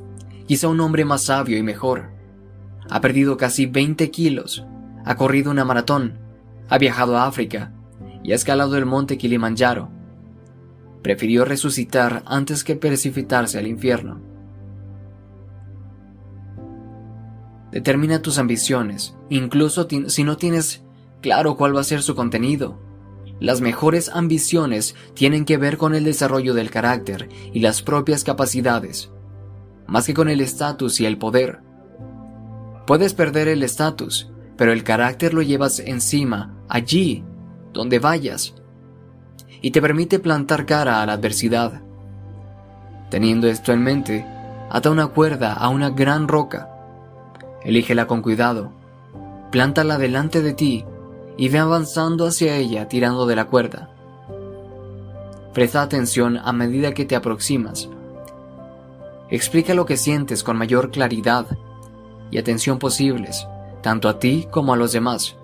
quizá 0.47 0.67
un 0.67 0.81
hombre 0.81 1.05
más 1.05 1.23
sabio 1.23 1.57
y 1.57 1.63
mejor. 1.63 2.09
Ha 2.89 2.99
perdido 2.99 3.37
casi 3.37 3.67
20 3.67 4.11
kilos, 4.11 4.65
ha 5.05 5.15
corrido 5.15 5.51
una 5.51 5.63
maratón, 5.63 6.19
ha 6.67 6.77
viajado 6.77 7.15
a 7.17 7.25
África 7.25 7.71
y 8.21 8.33
ha 8.33 8.35
escalado 8.35 8.75
el 8.75 8.85
monte 8.85 9.17
Kilimanjaro. 9.17 9.87
Prefirió 11.05 11.45
resucitar 11.45 12.23
antes 12.25 12.63
que 12.63 12.75
precipitarse 12.75 13.59
al 13.59 13.67
infierno. 13.67 14.19
Determina 17.71 18.23
tus 18.23 18.39
ambiciones, 18.39 19.15
incluso 19.29 19.87
si 20.07 20.23
no 20.23 20.37
tienes 20.37 20.83
claro 21.21 21.57
cuál 21.57 21.75
va 21.75 21.81
a 21.81 21.83
ser 21.83 22.01
su 22.01 22.15
contenido. 22.15 22.79
Las 23.39 23.61
mejores 23.61 24.09
ambiciones 24.09 24.95
tienen 25.13 25.45
que 25.45 25.57
ver 25.57 25.77
con 25.77 25.93
el 25.93 26.05
desarrollo 26.05 26.55
del 26.55 26.71
carácter 26.71 27.29
y 27.53 27.59
las 27.59 27.83
propias 27.83 28.23
capacidades, 28.23 29.11
más 29.85 30.07
que 30.07 30.15
con 30.15 30.27
el 30.27 30.41
estatus 30.41 30.99
y 31.01 31.05
el 31.05 31.19
poder. 31.19 31.59
Puedes 32.87 33.13
perder 33.13 33.47
el 33.47 33.61
estatus, 33.61 34.31
pero 34.57 34.73
el 34.73 34.83
carácter 34.83 35.35
lo 35.35 35.43
llevas 35.43 35.77
encima, 35.77 36.57
allí, 36.67 37.23
donde 37.73 37.99
vayas, 37.99 38.55
y 39.61 39.71
te 39.71 39.81
permite 39.81 40.19
plantar 40.19 40.65
cara 40.65 41.01
a 41.01 41.05
la 41.05 41.13
adversidad. 41.13 41.81
Teniendo 43.09 43.47
esto 43.47 43.71
en 43.71 43.83
mente, 43.83 44.25
ata 44.69 44.89
una 44.89 45.07
cuerda 45.07 45.53
a 45.53 45.69
una 45.69 45.89
gran 45.89 46.27
roca. 46.27 46.69
Elígela 47.63 48.07
con 48.07 48.21
cuidado, 48.21 48.71
plántala 49.51 49.97
delante 49.97 50.41
de 50.41 50.53
ti 50.53 50.85
y 51.37 51.49
ve 51.49 51.59
avanzando 51.59 52.27
hacia 52.27 52.55
ella 52.55 52.87
tirando 52.87 53.25
de 53.25 53.35
la 53.35 53.45
cuerda. 53.45 53.89
Presta 55.53 55.81
atención 55.81 56.37
a 56.37 56.51
medida 56.51 56.93
que 56.93 57.05
te 57.05 57.15
aproximas. 57.15 57.89
Explica 59.29 59.73
lo 59.73 59.85
que 59.85 59.97
sientes 59.97 60.43
con 60.43 60.57
mayor 60.57 60.91
claridad 60.91 61.45
y 62.29 62.37
atención 62.37 62.77
posibles, 62.77 63.47
tanto 63.81 64.09
a 64.09 64.19
ti 64.19 64.47
como 64.51 64.73
a 64.73 64.77
los 64.77 64.91
demás. 64.91 65.37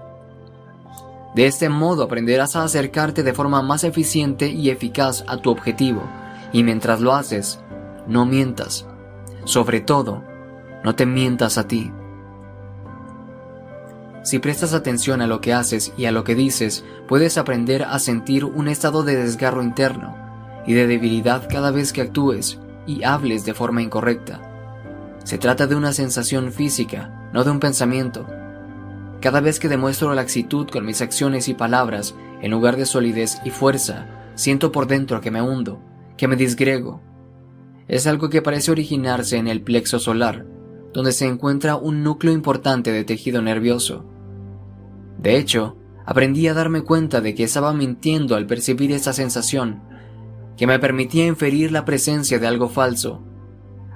De 1.36 1.46
este 1.46 1.70
modo 1.70 2.04
aprenderás 2.04 2.56
a 2.56 2.64
acercarte 2.64 3.24
de 3.24 3.34
forma 3.34 3.62
más 3.62 3.84
eficiente 3.84 4.50
y 4.50 4.70
eficaz 4.70 5.24
a 5.28 5.38
tu 5.38 5.50
objetivo, 5.50 6.04
y 6.52 6.64
mientras 6.64 7.00
lo 7.00 7.14
haces, 7.14 7.60
no 8.08 8.26
mientas. 8.26 8.86
Sobre 9.46 9.80
todo, 9.80 10.24
no 10.84 10.96
te 10.96 11.06
mientas 11.06 11.58
a 11.58 11.68
ti. 11.68 11.92
Si 14.24 14.40
prestas 14.40 14.74
atención 14.74 15.22
a 15.22 15.28
lo 15.28 15.42
que 15.42 15.54
haces 15.54 15.94
y 15.98 16.06
a 16.06 16.12
lo 16.12 16.24
que 16.24 16.36
dices, 16.36 16.84
puedes 17.08 17.38
aprender 17.38 17.84
a 17.84 17.98
sentir 17.98 18.46
un 18.46 18.68
estado 18.68 19.04
de 19.04 19.16
desgarro 19.16 19.64
interno 19.64 20.16
y 20.68 20.74
de 20.74 20.86
debilidad 20.86 21.48
cada 21.50 21.72
vez 21.72 21.92
que 21.92 22.02
actúes 22.02 22.60
y 22.86 23.04
hables 23.04 23.46
de 23.46 23.54
forma 23.54 23.82
incorrecta. 23.82 24.40
Se 25.24 25.38
trata 25.38 25.66
de 25.66 25.76
una 25.76 25.94
sensación 25.94 26.52
física, 26.52 27.30
no 27.34 27.44
de 27.44 27.52
un 27.52 27.60
pensamiento. 27.60 28.28
Cada 29.22 29.40
vez 29.40 29.60
que 29.60 29.70
demuestro 29.70 30.16
laxitud 30.16 30.68
con 30.68 30.84
mis 30.84 31.00
acciones 31.00 31.48
y 31.48 31.54
palabras, 31.54 32.16
en 32.42 32.50
lugar 32.50 32.76
de 32.76 32.88
solidez 32.88 33.40
y 33.46 33.52
fuerza, 33.52 34.08
siento 34.34 34.72
por 34.72 34.88
dentro 34.88 35.22
que 35.22 35.30
me 35.30 35.44
hundo, 35.44 35.80
que 36.18 36.28
me 36.28 36.36
disgrego. 36.36 37.02
Es 37.88 38.08
algo 38.08 38.32
que 38.32 38.42
parece 38.42 38.72
originarse 38.72 39.38
en 39.38 39.48
el 39.48 39.62
plexo 39.62 40.00
solar, 40.00 40.48
donde 40.92 41.12
se 41.12 41.28
encuentra 41.28 41.76
un 41.76 42.02
núcleo 42.02 42.34
importante 42.34 42.92
de 42.92 43.04
tejido 43.04 43.44
nervioso. 43.44 44.06
De 45.20 45.38
hecho, 45.38 45.78
aprendí 46.04 46.48
a 46.48 46.56
darme 46.56 46.82
cuenta 46.82 47.22
de 47.22 47.36
que 47.36 47.44
estaba 47.44 47.74
mintiendo 47.74 48.36
al 48.36 48.48
percibir 48.48 48.92
esta 48.92 49.14
sensación, 49.14 49.84
que 50.58 50.66
me 50.66 50.80
permitía 50.80 51.28
inferir 51.28 51.72
la 51.72 51.86
presencia 51.86 52.40
de 52.40 52.48
algo 52.48 52.70
falso. 52.70 53.22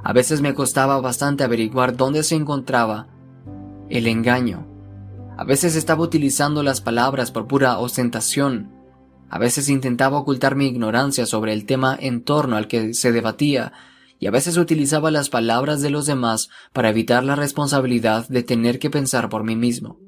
A 0.04 0.14
veces 0.14 0.42
me 0.42 0.54
costaba 0.54 1.02
bastante 1.02 1.44
averiguar 1.44 1.98
dónde 1.98 2.22
se 2.22 2.36
encontraba 2.36 3.08
el 3.90 4.06
engaño. 4.06 4.75
A 5.38 5.44
veces 5.44 5.76
estaba 5.76 6.04
utilizando 6.04 6.64
las 6.64 6.80
palabras 6.80 7.32
por 7.32 7.48
pura 7.48 7.78
ostentación. 7.80 8.72
A 9.30 9.38
veces 9.38 9.68
intentaba 9.68 10.18
ocultar 10.18 10.56
mi 10.56 10.68
ignorancia 10.68 11.26
sobre 11.26 11.52
el 11.52 11.66
tema 11.66 11.98
en 12.00 12.24
torno 12.24 12.56
al 12.56 12.68
que 12.68 12.94
se 12.94 13.12
debatía 13.12 13.74
y 14.18 14.28
a 14.28 14.32
veces 14.32 14.56
utilizaba 14.56 15.12
las 15.12 15.30
palabras 15.30 15.82
de 15.82 15.90
los 15.90 16.06
demás 16.06 16.50
para 16.72 16.90
evitar 16.90 17.24
la 17.26 17.36
responsabilidad 17.36 18.28
de 18.30 18.44
tener 18.44 18.80
que 18.80 18.90
pensar 18.90 19.28
por 19.28 19.44
mí 19.44 19.58
mismo. 19.58 20.00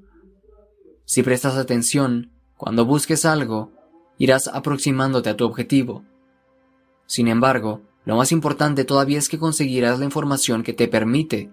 Si 1.04 1.24
prestas 1.24 1.58
atención, 1.58 2.32
cuando 2.56 2.86
busques 2.86 3.26
algo, 3.26 3.72
irás 4.18 4.48
aproximándote 4.48 5.30
a 5.30 5.36
tu 5.36 5.46
objetivo. 5.46 6.06
Sin 7.06 7.28
embargo, 7.28 7.82
lo 8.06 8.16
más 8.16 8.32
importante 8.32 8.86
todavía 8.86 9.20
es 9.20 9.28
que 9.28 9.40
conseguirás 9.40 10.00
la 10.00 10.06
información 10.06 10.64
que 10.64 10.74
te 10.74 10.88
permite, 10.88 11.52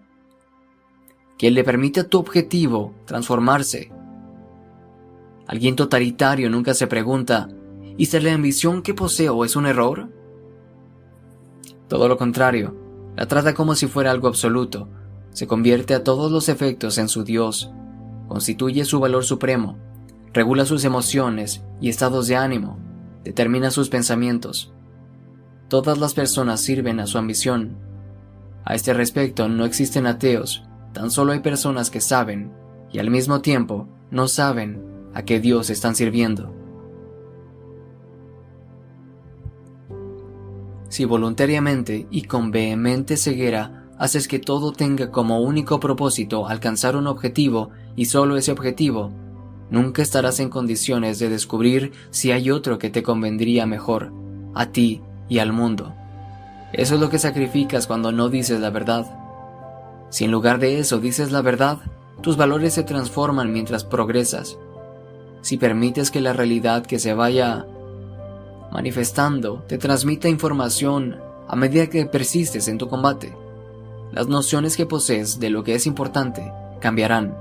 que 1.38 1.50
le 1.50 1.64
permite 1.64 2.00
a 2.00 2.08
tu 2.08 2.18
objetivo 2.18 2.94
transformarse. 3.06 3.92
Alguien 5.46 5.76
totalitario 5.76 6.48
nunca 6.48 6.74
se 6.74 6.86
pregunta, 6.86 7.48
¿y 7.96 8.06
si 8.06 8.20
la 8.20 8.32
ambición 8.32 8.82
que 8.82 8.94
poseo 8.94 9.44
es 9.44 9.56
un 9.56 9.66
error? 9.66 10.08
Todo 11.88 12.08
lo 12.08 12.16
contrario, 12.16 12.74
la 13.16 13.26
trata 13.26 13.54
como 13.54 13.74
si 13.74 13.86
fuera 13.86 14.10
algo 14.10 14.28
absoluto, 14.28 14.88
se 15.32 15.46
convierte 15.46 15.94
a 15.94 16.04
todos 16.04 16.30
los 16.30 16.48
efectos 16.48 16.96
en 16.98 17.08
su 17.08 17.24
Dios, 17.24 17.70
constituye 18.28 18.84
su 18.84 19.00
valor 19.00 19.24
supremo, 19.24 19.78
regula 20.32 20.64
sus 20.64 20.84
emociones 20.84 21.62
y 21.80 21.88
estados 21.88 22.26
de 22.26 22.36
ánimo, 22.36 22.78
determina 23.22 23.70
sus 23.70 23.88
pensamientos. 23.88 24.72
Todas 25.68 25.98
las 25.98 26.14
personas 26.14 26.60
sirven 26.60 27.00
a 27.00 27.06
su 27.06 27.18
ambición. 27.18 27.76
A 28.64 28.74
este 28.74 28.94
respecto 28.94 29.48
no 29.48 29.64
existen 29.64 30.06
ateos, 30.06 30.64
tan 30.94 31.10
solo 31.10 31.32
hay 31.32 31.40
personas 31.40 31.90
que 31.90 32.00
saben 32.00 32.50
y 32.90 33.00
al 33.00 33.10
mismo 33.10 33.42
tiempo 33.42 33.88
no 34.10 34.28
saben 34.28 34.82
a 35.12 35.24
qué 35.24 35.40
Dios 35.40 35.68
están 35.68 35.94
sirviendo. 35.94 36.54
Si 40.88 41.04
voluntariamente 41.04 42.06
y 42.10 42.22
con 42.22 42.52
vehemente 42.52 43.16
ceguera 43.16 43.84
haces 43.98 44.28
que 44.28 44.38
todo 44.38 44.72
tenga 44.72 45.10
como 45.10 45.40
único 45.40 45.80
propósito 45.80 46.46
alcanzar 46.46 46.96
un 46.96 47.08
objetivo 47.08 47.70
y 47.96 48.04
solo 48.04 48.36
ese 48.36 48.52
objetivo, 48.52 49.10
nunca 49.70 50.02
estarás 50.02 50.38
en 50.38 50.48
condiciones 50.48 51.18
de 51.18 51.28
descubrir 51.28 51.92
si 52.10 52.30
hay 52.30 52.50
otro 52.52 52.78
que 52.78 52.90
te 52.90 53.02
convendría 53.02 53.66
mejor, 53.66 54.12
a 54.54 54.66
ti 54.66 55.02
y 55.28 55.40
al 55.40 55.52
mundo. 55.52 55.92
Eso 56.72 56.94
es 56.94 57.00
lo 57.00 57.10
que 57.10 57.18
sacrificas 57.18 57.88
cuando 57.88 58.12
no 58.12 58.28
dices 58.28 58.60
la 58.60 58.70
verdad. 58.70 59.23
Si 60.14 60.22
en 60.22 60.30
lugar 60.30 60.60
de 60.60 60.78
eso 60.78 61.00
dices 61.00 61.32
la 61.32 61.42
verdad, 61.42 61.78
tus 62.20 62.36
valores 62.36 62.72
se 62.72 62.84
transforman 62.84 63.52
mientras 63.52 63.82
progresas. 63.82 64.56
Si 65.40 65.56
permites 65.56 66.12
que 66.12 66.20
la 66.20 66.32
realidad 66.32 66.86
que 66.86 67.00
se 67.00 67.14
vaya 67.14 67.66
manifestando 68.70 69.64
te 69.66 69.76
transmita 69.76 70.28
información 70.28 71.16
a 71.48 71.56
medida 71.56 71.88
que 71.88 72.06
persistes 72.06 72.68
en 72.68 72.78
tu 72.78 72.88
combate. 72.88 73.34
Las 74.12 74.28
nociones 74.28 74.76
que 74.76 74.86
posees 74.86 75.40
de 75.40 75.50
lo 75.50 75.64
que 75.64 75.74
es 75.74 75.84
importante 75.84 76.48
cambiarán. 76.78 77.36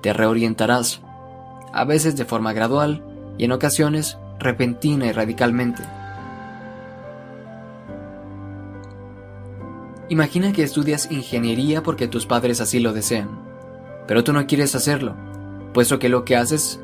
Te 0.00 0.14
reorientarás, 0.14 1.02
a 1.70 1.84
veces 1.84 2.16
de 2.16 2.24
forma 2.24 2.54
gradual 2.54 3.04
y 3.36 3.44
en 3.44 3.52
ocasiones 3.52 4.16
repentina 4.38 5.04
y 5.04 5.12
radicalmente. 5.12 5.82
Imagina 10.10 10.52
que 10.52 10.62
estudias 10.62 11.10
ingeniería 11.10 11.82
porque 11.82 12.08
tus 12.08 12.26
padres 12.26 12.60
así 12.60 12.78
lo 12.78 12.92
desean, 12.92 13.28
pero 14.06 14.22
tú 14.22 14.34
no 14.34 14.46
quieres 14.46 14.74
hacerlo, 14.74 15.14
puesto 15.72 15.98
que 15.98 16.10
lo 16.10 16.24
que 16.24 16.36
haces 16.36 16.78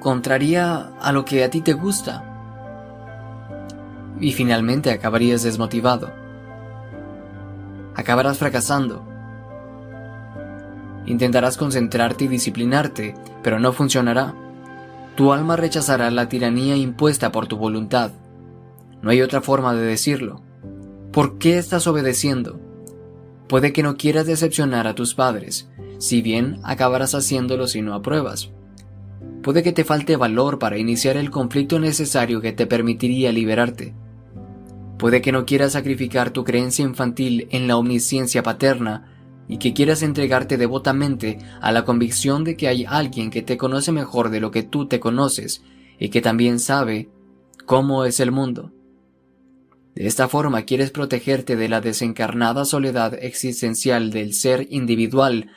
contraría 0.00 0.90
a 1.00 1.12
lo 1.12 1.24
que 1.24 1.44
a 1.44 1.50
ti 1.50 1.60
te 1.60 1.72
gusta. 1.72 2.24
Y 4.20 4.32
finalmente 4.32 4.90
acabarías 4.90 5.42
desmotivado. 5.44 6.12
Acabarás 7.94 8.38
fracasando. 8.38 9.02
Intentarás 11.06 11.56
concentrarte 11.56 12.24
y 12.24 12.28
disciplinarte, 12.28 13.14
pero 13.42 13.60
no 13.60 13.72
funcionará. 13.72 14.34
Tu 15.16 15.32
alma 15.32 15.56
rechazará 15.56 16.10
la 16.10 16.28
tiranía 16.28 16.76
impuesta 16.76 17.30
por 17.30 17.46
tu 17.46 17.56
voluntad. 17.56 18.10
No 19.00 19.10
hay 19.10 19.22
otra 19.22 19.40
forma 19.40 19.74
de 19.74 19.82
decirlo. 19.82 20.42
¿Por 21.14 21.38
qué 21.38 21.58
estás 21.58 21.86
obedeciendo? 21.86 22.58
Puede 23.48 23.72
que 23.72 23.84
no 23.84 23.96
quieras 23.96 24.26
decepcionar 24.26 24.88
a 24.88 24.96
tus 24.96 25.14
padres, 25.14 25.70
si 25.98 26.22
bien 26.22 26.58
acabarás 26.64 27.14
haciéndolo 27.14 27.68
si 27.68 27.82
no 27.82 27.94
apruebas. 27.94 28.50
Puede 29.40 29.62
que 29.62 29.70
te 29.70 29.84
falte 29.84 30.16
valor 30.16 30.58
para 30.58 30.76
iniciar 30.76 31.16
el 31.16 31.30
conflicto 31.30 31.78
necesario 31.78 32.40
que 32.40 32.50
te 32.50 32.66
permitiría 32.66 33.30
liberarte. 33.30 33.94
Puede 34.98 35.22
que 35.22 35.30
no 35.30 35.46
quieras 35.46 35.74
sacrificar 35.74 36.32
tu 36.32 36.42
creencia 36.42 36.84
infantil 36.84 37.46
en 37.52 37.68
la 37.68 37.76
omnisciencia 37.76 38.42
paterna 38.42 39.14
y 39.46 39.58
que 39.58 39.72
quieras 39.72 40.02
entregarte 40.02 40.56
devotamente 40.56 41.38
a 41.60 41.70
la 41.70 41.84
convicción 41.84 42.42
de 42.42 42.56
que 42.56 42.66
hay 42.66 42.86
alguien 42.86 43.30
que 43.30 43.42
te 43.42 43.56
conoce 43.56 43.92
mejor 43.92 44.30
de 44.30 44.40
lo 44.40 44.50
que 44.50 44.64
tú 44.64 44.88
te 44.88 44.98
conoces 44.98 45.62
y 45.96 46.08
que 46.08 46.20
también 46.20 46.58
sabe 46.58 47.08
cómo 47.66 48.04
es 48.04 48.18
el 48.18 48.32
mundo. 48.32 48.72
De 49.94 50.06
esta 50.06 50.28
forma 50.28 50.62
quieres 50.62 50.90
protegerte 50.90 51.56
de 51.56 51.68
la 51.68 51.80
desencarnada 51.80 52.64
soledad 52.64 53.14
existencial 53.14 54.10
del 54.10 54.34
ser 54.34 54.66
individual 54.70 55.50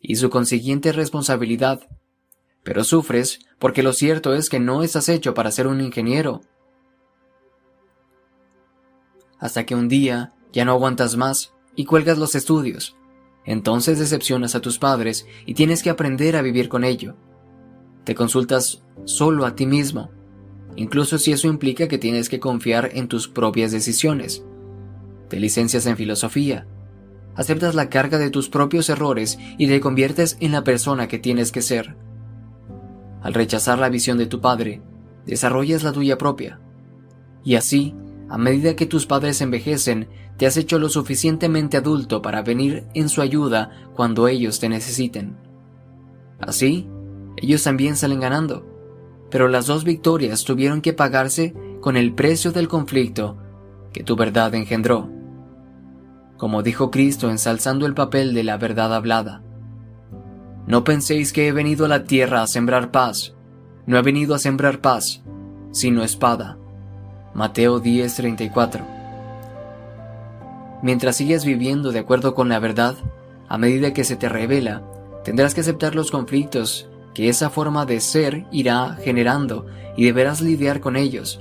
y 0.00 0.16
su 0.16 0.30
consiguiente 0.30 0.92
responsabilidad 0.92 1.86
pero 2.64 2.82
sufres 2.82 3.40
porque 3.60 3.84
lo 3.84 3.92
cierto 3.92 4.34
es 4.34 4.48
que 4.48 4.58
no 4.58 4.82
estás 4.82 5.08
hecho 5.08 5.34
para 5.34 5.52
ser 5.52 5.68
un 5.68 5.80
ingeniero. 5.80 6.40
Hasta 9.38 9.64
que 9.64 9.74
un 9.74 9.88
día 9.88 10.32
ya 10.52 10.64
no 10.64 10.72
aguantas 10.72 11.16
más 11.16 11.52
y 11.76 11.84
cuelgas 11.84 12.18
los 12.18 12.34
estudios. 12.34 12.96
Entonces 13.44 13.98
decepcionas 13.98 14.54
a 14.54 14.60
tus 14.60 14.78
padres 14.78 15.26
y 15.44 15.54
tienes 15.54 15.82
que 15.82 15.90
aprender 15.90 16.34
a 16.36 16.42
vivir 16.42 16.70
con 16.70 16.82
ello. 16.82 17.14
Te 18.04 18.14
consultas 18.14 18.82
solo 19.04 19.44
a 19.44 19.54
ti 19.54 19.66
mismo, 19.66 20.10
incluso 20.76 21.18
si 21.18 21.32
eso 21.32 21.48
implica 21.48 21.88
que 21.88 21.98
tienes 21.98 22.28
que 22.28 22.40
confiar 22.40 22.90
en 22.94 23.08
tus 23.08 23.28
propias 23.28 23.72
decisiones. 23.72 24.44
Te 25.28 25.38
licencias 25.40 25.86
en 25.86 25.96
filosofía, 25.96 26.66
aceptas 27.36 27.74
la 27.74 27.88
carga 27.88 28.18
de 28.18 28.30
tus 28.30 28.48
propios 28.48 28.88
errores 28.88 29.38
y 29.58 29.66
te 29.66 29.80
conviertes 29.80 30.36
en 30.40 30.52
la 30.52 30.64
persona 30.64 31.08
que 31.08 31.18
tienes 31.18 31.52
que 31.52 31.62
ser. 31.62 31.96
Al 33.22 33.34
rechazar 33.34 33.78
la 33.78 33.88
visión 33.88 34.18
de 34.18 34.26
tu 34.26 34.40
padre, 34.40 34.82
desarrollas 35.26 35.82
la 35.82 35.92
tuya 35.92 36.18
propia. 36.18 36.60
Y 37.44 37.56
así, 37.56 37.94
a 38.28 38.38
medida 38.38 38.76
que 38.76 38.86
tus 38.86 39.06
padres 39.06 39.40
envejecen, 39.40 40.08
te 40.36 40.46
has 40.46 40.56
hecho 40.56 40.78
lo 40.78 40.88
suficientemente 40.88 41.76
adulto 41.76 42.20
para 42.22 42.42
venir 42.42 42.86
en 42.94 43.08
su 43.08 43.22
ayuda 43.22 43.70
cuando 43.94 44.28
ellos 44.28 44.58
te 44.60 44.68
necesiten. 44.68 45.36
Así, 46.40 46.88
ellos 47.36 47.62
también 47.62 47.96
salen 47.96 48.20
ganando, 48.20 48.66
pero 49.34 49.48
las 49.48 49.66
dos 49.66 49.82
victorias 49.82 50.44
tuvieron 50.44 50.80
que 50.80 50.92
pagarse 50.92 51.54
con 51.80 51.96
el 51.96 52.14
precio 52.14 52.52
del 52.52 52.68
conflicto 52.68 53.36
que 53.92 54.04
tu 54.04 54.14
verdad 54.14 54.54
engendró. 54.54 55.10
Como 56.36 56.62
dijo 56.62 56.92
Cristo 56.92 57.28
ensalzando 57.28 57.84
el 57.86 57.94
papel 57.94 58.32
de 58.32 58.44
la 58.44 58.58
verdad 58.58 58.94
hablada. 58.94 59.42
No 60.68 60.84
penséis 60.84 61.32
que 61.32 61.48
he 61.48 61.52
venido 61.52 61.86
a 61.86 61.88
la 61.88 62.04
tierra 62.04 62.42
a 62.42 62.46
sembrar 62.46 62.92
paz. 62.92 63.34
No 63.86 63.98
he 63.98 64.02
venido 64.02 64.36
a 64.36 64.38
sembrar 64.38 64.80
paz, 64.80 65.24
sino 65.72 66.04
espada. 66.04 66.56
Mateo 67.34 67.80
10:34. 67.80 68.86
Mientras 70.80 71.16
sigas 71.16 71.44
viviendo 71.44 71.90
de 71.90 71.98
acuerdo 71.98 72.36
con 72.36 72.48
la 72.48 72.60
verdad, 72.60 72.94
a 73.48 73.58
medida 73.58 73.92
que 73.92 74.04
se 74.04 74.14
te 74.14 74.28
revela, 74.28 74.84
tendrás 75.24 75.54
que 75.54 75.62
aceptar 75.62 75.96
los 75.96 76.12
conflictos 76.12 76.88
que 77.14 77.28
esa 77.28 77.48
forma 77.48 77.86
de 77.86 78.00
ser 78.00 78.44
irá 78.50 78.98
generando 79.02 79.66
y 79.96 80.04
deberás 80.04 80.40
lidiar 80.40 80.80
con 80.80 80.96
ellos. 80.96 81.40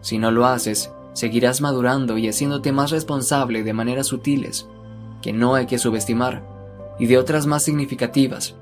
Si 0.00 0.18
no 0.18 0.30
lo 0.30 0.46
haces, 0.46 0.90
seguirás 1.12 1.60
madurando 1.60 2.16
y 2.16 2.28
haciéndote 2.28 2.72
más 2.72 2.90
responsable 2.90 3.62
de 3.64 3.72
maneras 3.72 4.06
sutiles, 4.06 4.66
que 5.20 5.32
no 5.32 5.54
hay 5.54 5.66
que 5.66 5.78
subestimar, 5.78 6.42
y 6.98 7.06
de 7.06 7.18
otras 7.18 7.46
más 7.46 7.64
significativas. 7.64 8.54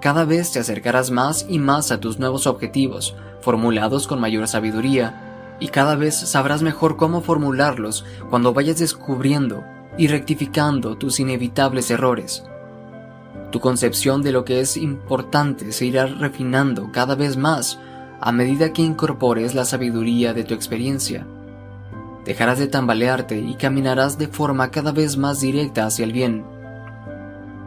Cada 0.00 0.24
vez 0.24 0.52
te 0.52 0.60
acercarás 0.60 1.10
más 1.10 1.46
y 1.48 1.58
más 1.58 1.90
a 1.90 2.00
tus 2.00 2.18
nuevos 2.18 2.46
objetivos, 2.46 3.14
formulados 3.40 4.06
con 4.06 4.20
mayor 4.20 4.46
sabiduría, 4.48 5.56
y 5.60 5.68
cada 5.68 5.94
vez 5.94 6.16
sabrás 6.16 6.62
mejor 6.62 6.96
cómo 6.96 7.20
formularlos 7.20 8.04
cuando 8.30 8.52
vayas 8.52 8.78
descubriendo 8.78 9.64
y 9.98 10.06
rectificando 10.06 10.96
tus 10.96 11.20
inevitables 11.20 11.90
errores. 11.90 12.44
Tu 13.50 13.60
concepción 13.60 14.22
de 14.22 14.32
lo 14.32 14.44
que 14.44 14.60
es 14.60 14.76
importante 14.76 15.72
se 15.72 15.86
irá 15.86 16.06
refinando 16.06 16.90
cada 16.92 17.14
vez 17.14 17.36
más 17.36 17.78
a 18.20 18.32
medida 18.32 18.72
que 18.72 18.82
incorpores 18.82 19.54
la 19.54 19.64
sabiduría 19.64 20.34
de 20.34 20.44
tu 20.44 20.54
experiencia 20.54 21.26
dejarás 22.24 22.58
de 22.58 22.66
tambalearte 22.66 23.38
y 23.38 23.54
caminarás 23.54 24.18
de 24.18 24.28
forma 24.28 24.70
cada 24.70 24.92
vez 24.92 25.16
más 25.16 25.40
directa 25.40 25.86
hacia 25.86 26.04
el 26.04 26.12
bien. 26.12 26.44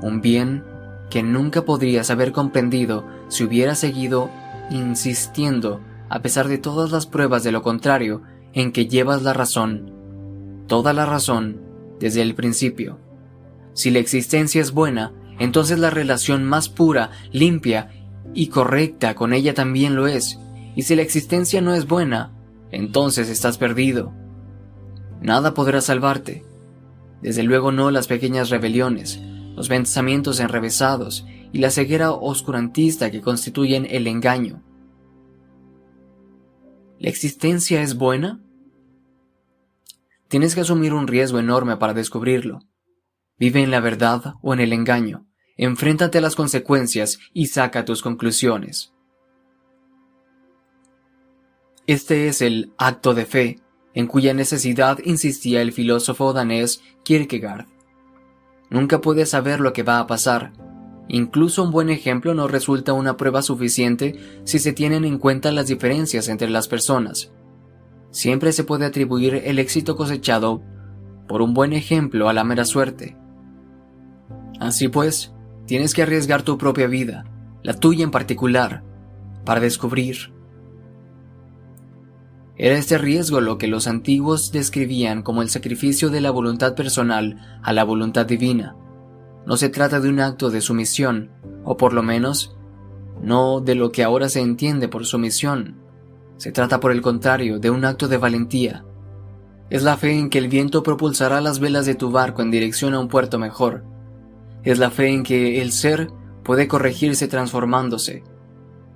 Un 0.01 0.21
bien 0.21 0.63
que 1.09 1.23
nunca 1.23 1.63
podrías 1.63 2.09
haber 2.11 2.31
comprendido 2.31 3.05
si 3.27 3.43
hubieras 3.43 3.79
seguido 3.79 4.29
insistiendo, 4.69 5.81
a 6.09 6.21
pesar 6.21 6.47
de 6.47 6.57
todas 6.57 6.91
las 6.91 7.05
pruebas 7.05 7.43
de 7.43 7.51
lo 7.51 7.61
contrario, 7.61 8.21
en 8.53 8.71
que 8.71 8.87
llevas 8.87 9.23
la 9.23 9.33
razón, 9.33 9.91
toda 10.67 10.93
la 10.93 11.05
razón, 11.05 11.61
desde 11.99 12.21
el 12.21 12.35
principio. 12.35 12.99
Si 13.73 13.91
la 13.91 13.99
existencia 13.99 14.61
es 14.61 14.71
buena, 14.71 15.11
entonces 15.43 15.77
la 15.77 15.89
relación 15.89 16.45
más 16.45 16.69
pura, 16.69 17.11
limpia 17.33 17.89
y 18.33 18.47
correcta 18.47 19.13
con 19.13 19.33
ella 19.33 19.53
también 19.53 19.93
lo 19.93 20.07
es. 20.07 20.39
Y 20.73 20.83
si 20.83 20.95
la 20.95 21.01
existencia 21.01 21.59
no 21.59 21.73
es 21.73 21.85
buena, 21.85 22.31
entonces 22.71 23.27
estás 23.27 23.57
perdido. 23.57 24.13
Nada 25.21 25.53
podrá 25.53 25.81
salvarte. 25.81 26.45
Desde 27.21 27.43
luego 27.43 27.73
no 27.73 27.91
las 27.91 28.07
pequeñas 28.07 28.51
rebeliones, 28.51 29.19
los 29.53 29.67
pensamientos 29.67 30.39
enrevesados 30.39 31.25
y 31.51 31.57
la 31.57 31.71
ceguera 31.71 32.11
oscurantista 32.11 33.11
que 33.11 33.19
constituyen 33.19 33.85
el 33.89 34.07
engaño. 34.07 34.63
¿La 36.99 37.09
existencia 37.09 37.81
es 37.81 37.97
buena? 37.97 38.39
Tienes 40.29 40.55
que 40.55 40.61
asumir 40.61 40.93
un 40.93 41.07
riesgo 41.07 41.37
enorme 41.37 41.75
para 41.75 41.93
descubrirlo. 41.93 42.59
Vive 43.37 43.61
en 43.61 43.71
la 43.71 43.81
verdad 43.81 44.35
o 44.41 44.53
en 44.53 44.61
el 44.61 44.71
engaño. 44.71 45.27
Enfréntate 45.57 46.17
a 46.17 46.21
las 46.21 46.35
consecuencias 46.35 47.19
y 47.33 47.47
saca 47.47 47.85
tus 47.85 48.01
conclusiones. 48.01 48.93
Este 51.85 52.27
es 52.27 52.41
el 52.41 52.73
acto 52.77 53.13
de 53.13 53.25
fe 53.25 53.59
en 53.93 54.07
cuya 54.07 54.33
necesidad 54.33 54.99
insistía 55.03 55.61
el 55.61 55.71
filósofo 55.71 56.33
danés 56.33 56.81
Kierkegaard. 57.03 57.67
Nunca 58.69 59.01
puedes 59.01 59.29
saber 59.29 59.59
lo 59.59 59.73
que 59.73 59.83
va 59.83 59.99
a 59.99 60.07
pasar. 60.07 60.53
Incluso 61.07 61.63
un 61.63 61.71
buen 61.71 61.89
ejemplo 61.89 62.33
no 62.33 62.47
resulta 62.47 62.93
una 62.93 63.17
prueba 63.17 63.41
suficiente 63.41 64.17
si 64.45 64.57
se 64.57 64.73
tienen 64.73 65.05
en 65.05 65.19
cuenta 65.19 65.51
las 65.51 65.67
diferencias 65.67 66.27
entre 66.29 66.49
las 66.49 66.67
personas. 66.67 67.31
Siempre 68.09 68.51
se 68.51 68.63
puede 68.63 68.85
atribuir 68.85 69.35
el 69.35 69.59
éxito 69.59 69.95
cosechado 69.95 70.63
por 71.27 71.41
un 71.41 71.53
buen 71.53 71.73
ejemplo 71.73 72.29
a 72.29 72.33
la 72.33 72.43
mera 72.43 72.65
suerte. 72.65 73.17
Así 74.59 74.87
pues, 74.87 75.32
tienes 75.65 75.93
que 75.93 76.03
arriesgar 76.03 76.43
tu 76.43 76.57
propia 76.57 76.87
vida, 76.87 77.25
la 77.61 77.73
tuya 77.73 78.03
en 78.03 78.11
particular, 78.11 78.83
para 79.45 79.59
descubrir 79.59 80.33
era 82.55 82.77
este 82.77 82.99
riesgo 82.99 83.41
lo 83.41 83.57
que 83.57 83.67
los 83.67 83.87
antiguos 83.87 84.51
describían 84.51 85.23
como 85.23 85.41
el 85.41 85.49
sacrificio 85.49 86.11
de 86.11 86.21
la 86.21 86.29
voluntad 86.29 86.75
personal 86.75 87.59
a 87.63 87.73
la 87.73 87.83
voluntad 87.83 88.27
divina. 88.27 88.75
No 89.47 89.57
se 89.57 89.69
trata 89.69 89.99
de 89.99 90.09
un 90.09 90.19
acto 90.19 90.51
de 90.51 90.61
sumisión, 90.61 91.31
o 91.63 91.77
por 91.77 91.93
lo 91.93 92.03
menos, 92.03 92.55
no 93.21 93.59
de 93.59 93.73
lo 93.73 93.91
que 93.91 94.03
ahora 94.03 94.29
se 94.29 94.39
entiende 94.39 94.87
por 94.87 95.05
sumisión. 95.05 95.77
Se 96.37 96.51
trata 96.51 96.79
por 96.79 96.91
el 96.91 97.01
contrario 97.01 97.57
de 97.57 97.71
un 97.71 97.85
acto 97.85 98.07
de 98.07 98.17
valentía. 98.17 98.85
Es 99.71 99.81
la 99.81 99.97
fe 99.97 100.19
en 100.19 100.29
que 100.29 100.37
el 100.37 100.47
viento 100.47 100.83
propulsará 100.83 101.41
las 101.41 101.59
velas 101.59 101.87
de 101.87 101.95
tu 101.95 102.11
barco 102.11 102.43
en 102.43 102.51
dirección 102.51 102.93
a 102.93 102.99
un 102.99 103.07
puerto 103.07 103.39
mejor. 103.39 103.83
Es 104.63 104.79
la 104.79 104.89
fe 104.89 105.09
en 105.09 105.23
que 105.23 105.61
el 105.61 105.71
ser 105.71 106.09
puede 106.43 106.67
corregirse 106.67 107.27
transformándose. 107.27 108.23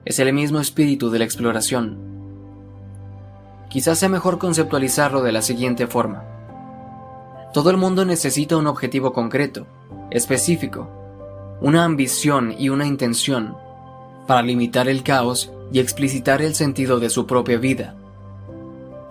Es 0.06 0.20
el 0.20 0.32
mismo 0.34 0.60
espíritu 0.60 1.10
de 1.10 1.20
la 1.20 1.26
exploración 1.26 2.08
quizás 3.70 4.00
sea 4.00 4.10
mejor 4.10 4.38
conceptualizarlo 4.38 5.22
de 5.22 5.32
la 5.32 5.42
siguiente 5.42 5.88
forma. 5.88 6.24
Todo 7.54 7.70
el 7.70 7.78
mundo 7.78 8.06
necesita 8.06 8.58
un 8.58 8.68
objetivo 8.68 9.14
concreto, 9.14 9.68
específico, 10.12 10.90
una 11.62 11.84
ambición 11.84 12.54
y 12.58 12.70
una 12.70 12.86
intención, 12.86 13.56
para 14.28 14.42
limitar 14.42 14.88
el 14.88 15.04
caos 15.04 15.52
y 15.72 15.80
explicitar 15.80 16.42
el 16.42 16.56
sentido 16.56 17.00
de 17.00 17.10
su 17.10 17.26
propia 17.26 17.58
vida. 17.58 17.96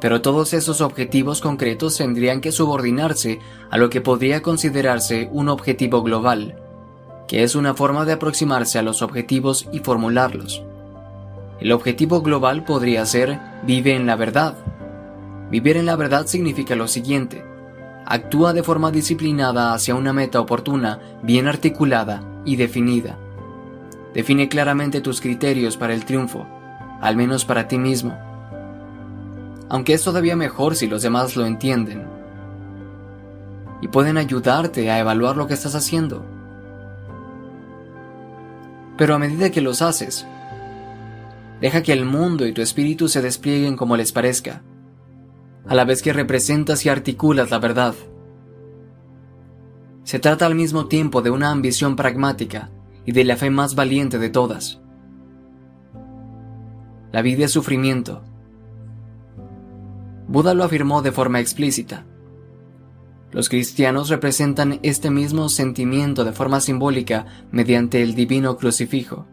Pero 0.06 0.22
todos 0.22 0.54
esos 0.54 0.82
objetivos 0.82 1.40
concretos 1.40 1.96
tendrían 1.96 2.40
que 2.40 2.52
subordinarse 2.52 3.40
a 3.70 3.76
lo 3.76 3.90
que 3.90 4.00
podría 4.00 4.40
considerarse 4.40 5.28
un 5.32 5.48
objetivo 5.48 6.04
global, 6.04 6.54
que 7.26 7.42
es 7.42 7.56
una 7.56 7.74
forma 7.74 8.04
de 8.04 8.12
aproximarse 8.12 8.78
a 8.78 8.82
los 8.82 9.02
objetivos 9.02 9.68
y 9.72 9.80
formularlos. 9.80 10.62
El 11.58 11.72
objetivo 11.72 12.22
global 12.22 12.62
podría 12.62 13.04
ser 13.04 13.40
vive 13.64 13.96
en 13.96 14.06
la 14.06 14.14
verdad. 14.14 14.54
Vivir 15.50 15.76
en 15.76 15.86
la 15.86 15.96
verdad 15.96 16.28
significa 16.28 16.76
lo 16.76 16.86
siguiente. 16.86 17.44
Actúa 18.04 18.52
de 18.52 18.62
forma 18.62 18.92
disciplinada 18.92 19.74
hacia 19.74 19.96
una 19.96 20.12
meta 20.12 20.38
oportuna, 20.38 21.00
bien 21.24 21.48
articulada 21.48 22.22
y 22.44 22.54
definida. 22.54 23.18
Define 24.14 24.48
claramente 24.48 25.00
tus 25.00 25.20
criterios 25.20 25.76
para 25.76 25.94
el 25.94 26.04
triunfo, 26.04 26.46
al 27.00 27.16
menos 27.16 27.44
para 27.44 27.66
ti 27.66 27.76
mismo. 27.76 28.25
Aunque 29.68 29.94
es 29.94 30.02
todavía 30.02 30.36
mejor 30.36 30.76
si 30.76 30.86
los 30.86 31.02
demás 31.02 31.36
lo 31.36 31.46
entienden. 31.46 32.06
Y 33.82 33.88
pueden 33.88 34.16
ayudarte 34.16 34.90
a 34.90 34.98
evaluar 34.98 35.36
lo 35.36 35.46
que 35.46 35.54
estás 35.54 35.74
haciendo. 35.74 36.24
Pero 38.96 39.14
a 39.14 39.18
medida 39.18 39.50
que 39.50 39.60
los 39.60 39.82
haces, 39.82 40.26
Deja 41.60 41.82
que 41.82 41.92
el 41.92 42.04
mundo 42.04 42.46
y 42.46 42.52
tu 42.52 42.60
espíritu 42.60 43.08
se 43.08 43.22
desplieguen 43.22 43.76
como 43.76 43.96
les 43.96 44.12
parezca, 44.12 44.62
a 45.66 45.74
la 45.74 45.84
vez 45.84 46.02
que 46.02 46.12
representas 46.12 46.84
y 46.84 46.90
articulas 46.90 47.50
la 47.50 47.58
verdad. 47.58 47.94
Se 50.04 50.18
trata 50.18 50.46
al 50.46 50.54
mismo 50.54 50.86
tiempo 50.86 51.22
de 51.22 51.30
una 51.30 51.50
ambición 51.50 51.96
pragmática 51.96 52.70
y 53.06 53.12
de 53.12 53.24
la 53.24 53.36
fe 53.36 53.50
más 53.50 53.74
valiente 53.74 54.18
de 54.18 54.28
todas. 54.28 54.80
La 57.10 57.22
vida 57.22 57.46
es 57.46 57.52
sufrimiento. 57.52 58.22
Buda 60.28 60.54
lo 60.54 60.64
afirmó 60.64 61.02
de 61.02 61.12
forma 61.12 61.40
explícita. 61.40 62.04
Los 63.32 63.48
cristianos 63.48 64.08
representan 64.08 64.80
este 64.82 65.10
mismo 65.10 65.48
sentimiento 65.48 66.24
de 66.24 66.32
forma 66.32 66.60
simbólica 66.60 67.26
mediante 67.50 68.02
el 68.02 68.14
divino 68.14 68.56
crucifijo. 68.56 69.26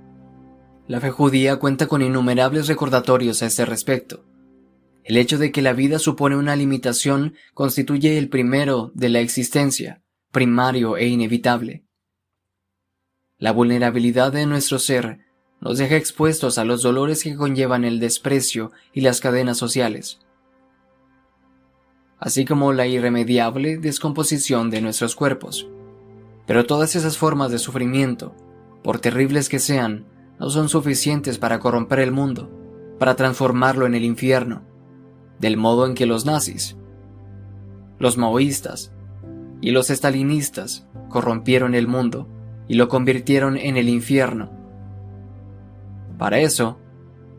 La 0.87 0.99
fe 0.99 1.09
judía 1.09 1.57
cuenta 1.57 1.87
con 1.87 2.01
innumerables 2.01 2.67
recordatorios 2.67 3.41
a 3.41 3.45
este 3.45 3.65
respecto. 3.65 4.25
El 5.03 5.17
hecho 5.17 5.37
de 5.37 5.51
que 5.51 5.61
la 5.61 5.73
vida 5.73 5.99
supone 5.99 6.35
una 6.35 6.55
limitación 6.55 7.35
constituye 7.53 8.17
el 8.17 8.29
primero 8.29 8.91
de 8.93 9.09
la 9.09 9.19
existencia, 9.19 10.01
primario 10.31 10.97
e 10.97 11.07
inevitable. 11.07 11.85
La 13.37 13.51
vulnerabilidad 13.51 14.31
de 14.31 14.45
nuestro 14.45 14.79
ser 14.79 15.19
nos 15.59 15.77
deja 15.77 15.95
expuestos 15.95 16.57
a 16.57 16.65
los 16.65 16.81
dolores 16.81 17.23
que 17.23 17.35
conllevan 17.35 17.85
el 17.85 17.99
desprecio 17.99 18.71
y 18.93 19.01
las 19.01 19.21
cadenas 19.21 19.57
sociales, 19.57 20.19
así 22.23 22.45
como 22.45 22.71
la 22.71 22.87
irremediable 22.87 23.77
descomposición 23.77 24.69
de 24.69 24.79
nuestros 24.79 25.13
cuerpos. 25.13 25.67
Pero 26.47 26.65
todas 26.65 26.95
esas 26.95 27.17
formas 27.17 27.51
de 27.51 27.59
sufrimiento, 27.59 28.33
por 28.81 28.99
terribles 28.99 29.49
que 29.49 29.59
sean, 29.59 30.05
no 30.39 30.49
son 30.49 30.69
suficientes 30.69 31.37
para 31.37 31.59
corromper 31.59 31.99
el 31.99 32.13
mundo, 32.13 32.49
para 32.97 33.17
transformarlo 33.17 33.85
en 33.85 33.93
el 33.93 34.05
infierno, 34.05 34.61
del 35.41 35.57
modo 35.57 35.85
en 35.85 35.95
que 35.95 36.05
los 36.05 36.25
nazis, 36.25 36.77
los 37.99 38.17
maoístas 38.17 38.93
y 39.59 39.71
los 39.71 39.89
estalinistas 39.89 40.87
corrompieron 41.09 41.75
el 41.75 41.89
mundo 41.89 42.29
y 42.69 42.75
lo 42.75 42.87
convirtieron 42.87 43.57
en 43.57 43.75
el 43.75 43.89
infierno. 43.89 44.49
Para 46.17 46.39
eso, 46.39 46.79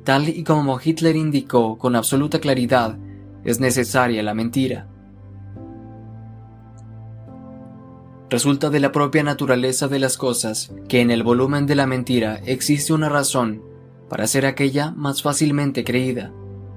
tal 0.04 0.28
y 0.28 0.44
como 0.44 0.78
Hitler 0.78 1.16
indicó 1.16 1.78
con 1.78 1.96
absoluta 1.96 2.38
claridad, 2.38 2.98
es 3.44 3.60
necesaria 3.60 4.22
la 4.22 4.34
mentira. 4.34 4.88
Resulta 8.30 8.70
de 8.70 8.80
la 8.80 8.90
propia 8.90 9.22
naturaleza 9.22 9.86
de 9.86 9.98
las 9.98 10.16
cosas 10.16 10.72
que 10.88 11.00
en 11.00 11.10
el 11.10 11.22
volumen 11.22 11.66
de 11.66 11.74
la 11.74 11.86
mentira 11.86 12.40
existe 12.46 12.92
una 12.92 13.08
razón 13.08 13.62
para 14.08 14.26
ser 14.26 14.46
aquella 14.46 14.90
más 14.92 15.22
fácilmente 15.22 15.84
creída, 15.84 16.32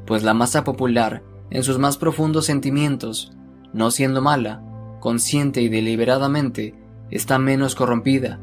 pues 0.06 0.24
la 0.24 0.34
masa 0.34 0.64
popular, 0.64 1.24
en 1.50 1.64
sus 1.64 1.80
más 1.80 1.98
profundos 1.98 2.46
sentimientos, 2.46 3.32
no 3.74 3.92
siendo 3.92 4.22
mala, 4.22 4.62
consciente 5.00 5.62
y 5.62 5.70
deliberadamente, 5.70 6.76
está 7.10 7.40
menos 7.40 7.76
corrompida, 7.76 8.40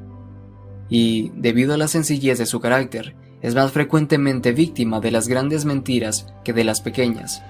y, 0.88 1.30
debido 1.34 1.74
a 1.74 1.76
la 1.76 1.88
sencillez 1.88 2.38
de 2.38 2.46
su 2.46 2.60
carácter, 2.60 3.16
es 3.42 3.55
más 3.55 3.72
frecuentemente 3.72 4.52
víctima 4.52 5.01
de 5.01 5.10
las 5.10 5.28
grandes 5.28 5.64
mentiras 5.64 6.32
que 6.44 6.52
de 6.52 6.64
las 6.64 6.80
pequeñas. 6.80 7.42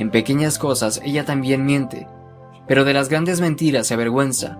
En 0.00 0.08
pequeñas 0.08 0.58
cosas 0.58 1.02
ella 1.04 1.26
también 1.26 1.66
miente, 1.66 2.06
pero 2.66 2.86
de 2.86 2.94
las 2.94 3.10
grandes 3.10 3.42
mentiras 3.42 3.86
se 3.86 3.92
avergüenza. 3.92 4.56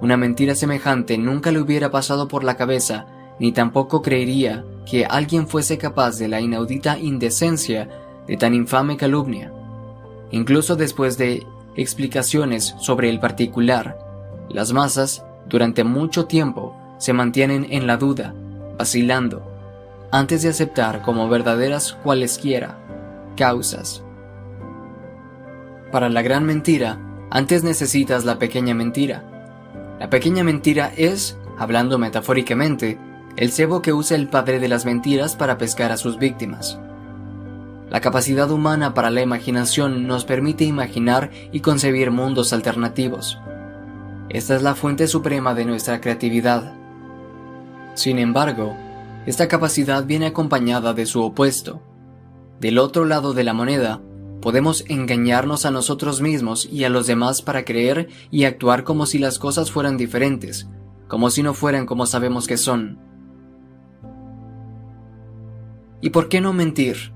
Una 0.00 0.16
mentira 0.16 0.56
semejante 0.56 1.18
nunca 1.18 1.52
le 1.52 1.60
hubiera 1.60 1.92
pasado 1.92 2.26
por 2.26 2.42
la 2.42 2.56
cabeza, 2.56 3.06
ni 3.38 3.52
tampoco 3.52 4.02
creería 4.02 4.64
que 4.90 5.06
alguien 5.06 5.46
fuese 5.46 5.78
capaz 5.78 6.18
de 6.18 6.26
la 6.26 6.40
inaudita 6.40 6.98
indecencia 6.98 7.88
de 8.26 8.36
tan 8.36 8.52
infame 8.52 8.96
calumnia. 8.96 9.52
Incluso 10.32 10.74
después 10.74 11.16
de 11.16 11.46
explicaciones 11.76 12.74
sobre 12.80 13.08
el 13.08 13.20
particular, 13.20 14.00
las 14.48 14.72
masas, 14.72 15.24
durante 15.48 15.84
mucho 15.84 16.24
tiempo, 16.24 16.74
se 16.98 17.12
mantienen 17.12 17.68
en 17.70 17.86
la 17.86 17.98
duda, 17.98 18.34
vacilando, 18.76 19.44
antes 20.10 20.42
de 20.42 20.48
aceptar 20.48 21.02
como 21.02 21.28
verdaderas 21.28 21.92
cualesquiera 22.02 22.76
causas. 23.36 24.02
Para 25.92 26.08
la 26.08 26.22
gran 26.22 26.44
mentira, 26.44 26.98
antes 27.30 27.64
necesitas 27.64 28.24
la 28.24 28.38
pequeña 28.38 28.74
mentira. 28.74 29.24
La 29.98 30.08
pequeña 30.08 30.44
mentira 30.44 30.92
es, 30.96 31.36
hablando 31.58 31.98
metafóricamente, 31.98 32.98
el 33.36 33.50
cebo 33.52 33.82
que 33.82 33.92
usa 33.92 34.16
el 34.16 34.28
padre 34.28 34.60
de 34.60 34.68
las 34.68 34.84
mentiras 34.84 35.36
para 35.36 35.58
pescar 35.58 35.92
a 35.92 35.96
sus 35.96 36.18
víctimas. 36.18 36.78
La 37.90 38.00
capacidad 38.00 38.50
humana 38.50 38.94
para 38.94 39.10
la 39.10 39.20
imaginación 39.20 40.06
nos 40.06 40.24
permite 40.24 40.64
imaginar 40.64 41.30
y 41.50 41.60
concebir 41.60 42.12
mundos 42.12 42.52
alternativos. 42.52 43.40
Esta 44.28 44.54
es 44.54 44.62
la 44.62 44.76
fuente 44.76 45.08
suprema 45.08 45.54
de 45.54 45.64
nuestra 45.64 46.00
creatividad. 46.00 46.72
Sin 47.94 48.20
embargo, 48.20 48.76
esta 49.26 49.48
capacidad 49.48 50.04
viene 50.04 50.26
acompañada 50.26 50.94
de 50.94 51.04
su 51.04 51.20
opuesto. 51.20 51.82
Del 52.60 52.78
otro 52.78 53.04
lado 53.04 53.34
de 53.34 53.42
la 53.42 53.54
moneda, 53.54 54.00
Podemos 54.40 54.84
engañarnos 54.88 55.66
a 55.66 55.70
nosotros 55.70 56.22
mismos 56.22 56.66
y 56.70 56.84
a 56.84 56.88
los 56.88 57.06
demás 57.06 57.42
para 57.42 57.64
creer 57.64 58.08
y 58.30 58.44
actuar 58.44 58.84
como 58.84 59.04
si 59.04 59.18
las 59.18 59.38
cosas 59.38 59.70
fueran 59.70 59.98
diferentes, 59.98 60.66
como 61.08 61.28
si 61.28 61.42
no 61.42 61.52
fueran 61.52 61.84
como 61.84 62.06
sabemos 62.06 62.46
que 62.46 62.56
son. 62.56 62.98
¿Y 66.00 66.08
por 66.08 66.30
qué 66.30 66.40
no 66.40 66.54
mentir? 66.54 67.12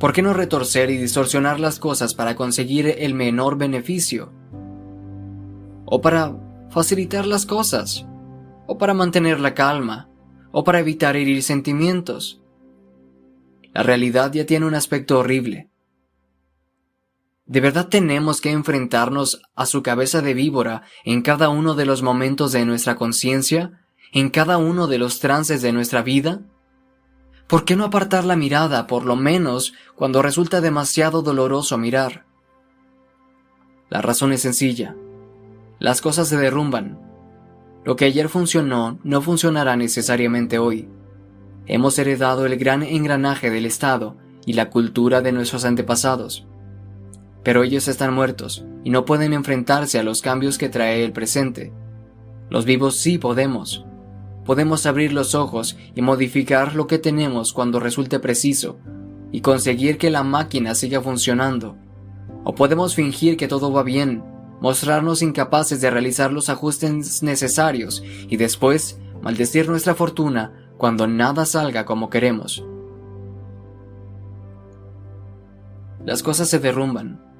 ¿Por 0.00 0.14
qué 0.14 0.22
no 0.22 0.32
retorcer 0.32 0.90
y 0.90 0.96
distorsionar 0.96 1.60
las 1.60 1.78
cosas 1.78 2.14
para 2.14 2.34
conseguir 2.34 2.86
el 2.98 3.12
menor 3.12 3.58
beneficio? 3.58 4.32
¿O 5.84 6.00
para 6.00 6.34
facilitar 6.70 7.26
las 7.26 7.44
cosas? 7.44 8.06
¿O 8.66 8.78
para 8.78 8.94
mantener 8.94 9.38
la 9.38 9.52
calma? 9.52 10.08
¿O 10.50 10.64
para 10.64 10.80
evitar 10.80 11.14
herir 11.14 11.42
sentimientos? 11.42 12.40
La 13.74 13.82
realidad 13.82 14.32
ya 14.32 14.46
tiene 14.46 14.64
un 14.64 14.74
aspecto 14.74 15.18
horrible 15.18 15.71
¿De 17.52 17.60
verdad 17.60 17.88
tenemos 17.88 18.40
que 18.40 18.50
enfrentarnos 18.50 19.42
a 19.54 19.66
su 19.66 19.82
cabeza 19.82 20.22
de 20.22 20.32
víbora 20.32 20.84
en 21.04 21.20
cada 21.20 21.50
uno 21.50 21.74
de 21.74 21.84
los 21.84 22.00
momentos 22.00 22.50
de 22.50 22.64
nuestra 22.64 22.96
conciencia, 22.96 23.84
en 24.10 24.30
cada 24.30 24.56
uno 24.56 24.86
de 24.86 24.96
los 24.96 25.20
trances 25.20 25.60
de 25.60 25.70
nuestra 25.70 26.00
vida? 26.00 26.40
¿Por 27.48 27.66
qué 27.66 27.76
no 27.76 27.84
apartar 27.84 28.24
la 28.24 28.36
mirada, 28.36 28.86
por 28.86 29.04
lo 29.04 29.16
menos, 29.16 29.74
cuando 29.96 30.22
resulta 30.22 30.62
demasiado 30.62 31.20
doloroso 31.20 31.76
mirar? 31.76 32.24
La 33.90 34.00
razón 34.00 34.32
es 34.32 34.40
sencilla. 34.40 34.96
Las 35.78 36.00
cosas 36.00 36.28
se 36.28 36.38
derrumban. 36.38 37.02
Lo 37.84 37.96
que 37.96 38.06
ayer 38.06 38.30
funcionó 38.30 38.98
no 39.04 39.20
funcionará 39.20 39.76
necesariamente 39.76 40.58
hoy. 40.58 40.88
Hemos 41.66 41.98
heredado 41.98 42.46
el 42.46 42.56
gran 42.56 42.82
engranaje 42.82 43.50
del 43.50 43.66
Estado 43.66 44.16
y 44.46 44.54
la 44.54 44.70
cultura 44.70 45.20
de 45.20 45.32
nuestros 45.32 45.66
antepasados 45.66 46.46
pero 47.42 47.62
ellos 47.62 47.88
están 47.88 48.14
muertos 48.14 48.64
y 48.84 48.90
no 48.90 49.04
pueden 49.04 49.32
enfrentarse 49.32 49.98
a 49.98 50.02
los 50.02 50.22
cambios 50.22 50.58
que 50.58 50.68
trae 50.68 51.04
el 51.04 51.12
presente. 51.12 51.72
Los 52.50 52.64
vivos 52.64 52.96
sí 52.96 53.18
podemos. 53.18 53.84
Podemos 54.44 54.86
abrir 54.86 55.12
los 55.12 55.34
ojos 55.34 55.76
y 55.94 56.02
modificar 56.02 56.74
lo 56.74 56.86
que 56.86 56.98
tenemos 56.98 57.52
cuando 57.52 57.80
resulte 57.80 58.18
preciso 58.18 58.78
y 59.30 59.40
conseguir 59.40 59.98
que 59.98 60.10
la 60.10 60.22
máquina 60.22 60.74
siga 60.74 61.00
funcionando. 61.00 61.76
O 62.44 62.54
podemos 62.54 62.94
fingir 62.94 63.36
que 63.36 63.48
todo 63.48 63.72
va 63.72 63.82
bien, 63.82 64.22
mostrarnos 64.60 65.22
incapaces 65.22 65.80
de 65.80 65.90
realizar 65.90 66.32
los 66.32 66.48
ajustes 66.48 67.22
necesarios 67.22 68.02
y 68.28 68.36
después 68.36 69.00
maldecir 69.22 69.68
nuestra 69.68 69.94
fortuna 69.94 70.68
cuando 70.76 71.06
nada 71.06 71.46
salga 71.46 71.84
como 71.84 72.10
queremos. 72.10 72.64
Las 76.04 76.22
cosas 76.24 76.48
se 76.48 76.58
derrumban, 76.58 77.31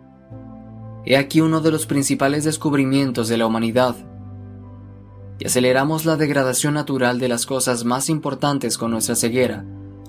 He 1.05 1.16
aquí 1.16 1.41
uno 1.41 1.61
de 1.61 1.73
los 1.73 1.87
principales 1.87 2.45
descubrimientos 2.45 3.29
de 3.29 3.37
la 3.37 3.47
humanidad. 3.47 3.97
Y 5.39 5.47
aceleramos 5.47 6.05
la 6.05 6.16
degradación 6.16 6.74
natural 6.74 7.19
de 7.19 7.29
las 7.29 7.47
cosas 7.47 7.85
más 7.85 8.09
importantes 8.09 8.79
con 8.79 8.93
nuestra 8.93 9.16
ceguera, 9.16 9.65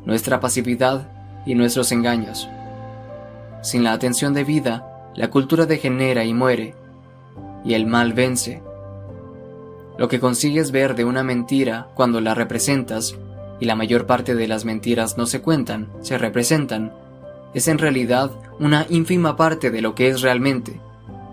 nuestra 0.05 0.39
pasividad 0.39 1.09
y 1.45 1.55
nuestros 1.55 1.91
engaños. 1.91 2.47
Sin 3.63 3.83
la 3.83 3.93
atención 3.93 4.33
debida, 4.33 5.11
la 5.15 5.29
cultura 5.29 5.65
degenera 5.65 6.25
y 6.25 6.33
muere, 6.33 6.75
y 7.65 7.73
el 7.73 7.87
mal 7.87 8.13
vence. 8.13 8.61
Lo 9.97 10.07
que 10.07 10.19
consigues 10.19 10.71
ver 10.71 10.95
de 10.95 11.05
una 11.05 11.23
mentira 11.23 11.87
cuando 11.95 12.21
la 12.21 12.35
representas, 12.35 13.15
y 13.59 13.65
la 13.65 13.75
mayor 13.75 14.05
parte 14.05 14.35
de 14.35 14.47
las 14.47 14.65
mentiras 14.65 15.17
no 15.17 15.25
se 15.25 15.41
cuentan, 15.41 15.89
se 16.01 16.17
representan, 16.17 16.93
es 17.53 17.67
en 17.67 17.77
realidad 17.77 18.31
una 18.59 18.85
ínfima 18.89 19.35
parte 19.35 19.71
de 19.71 19.81
lo 19.81 19.95
que 19.95 20.07
es 20.07 20.21
realmente. 20.21 20.79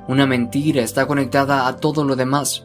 Una 0.08 0.26
mentira 0.26 0.82
está 0.82 1.06
conectada 1.06 1.66
a 1.66 1.76
todo 1.76 2.04
lo 2.04 2.16
demás. 2.16 2.64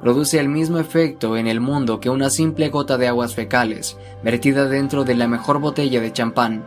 Produce 0.00 0.40
el 0.40 0.48
mismo 0.48 0.78
efecto 0.78 1.36
en 1.36 1.46
el 1.46 1.60
mundo 1.60 2.00
que 2.00 2.10
una 2.10 2.30
simple 2.30 2.68
gota 2.70 2.96
de 2.96 3.08
aguas 3.08 3.34
fecales 3.34 3.98
vertida 4.24 4.66
dentro 4.66 5.04
de 5.04 5.14
la 5.14 5.28
mejor 5.28 5.60
botella 5.60 6.00
de 6.00 6.12
champán. 6.12 6.64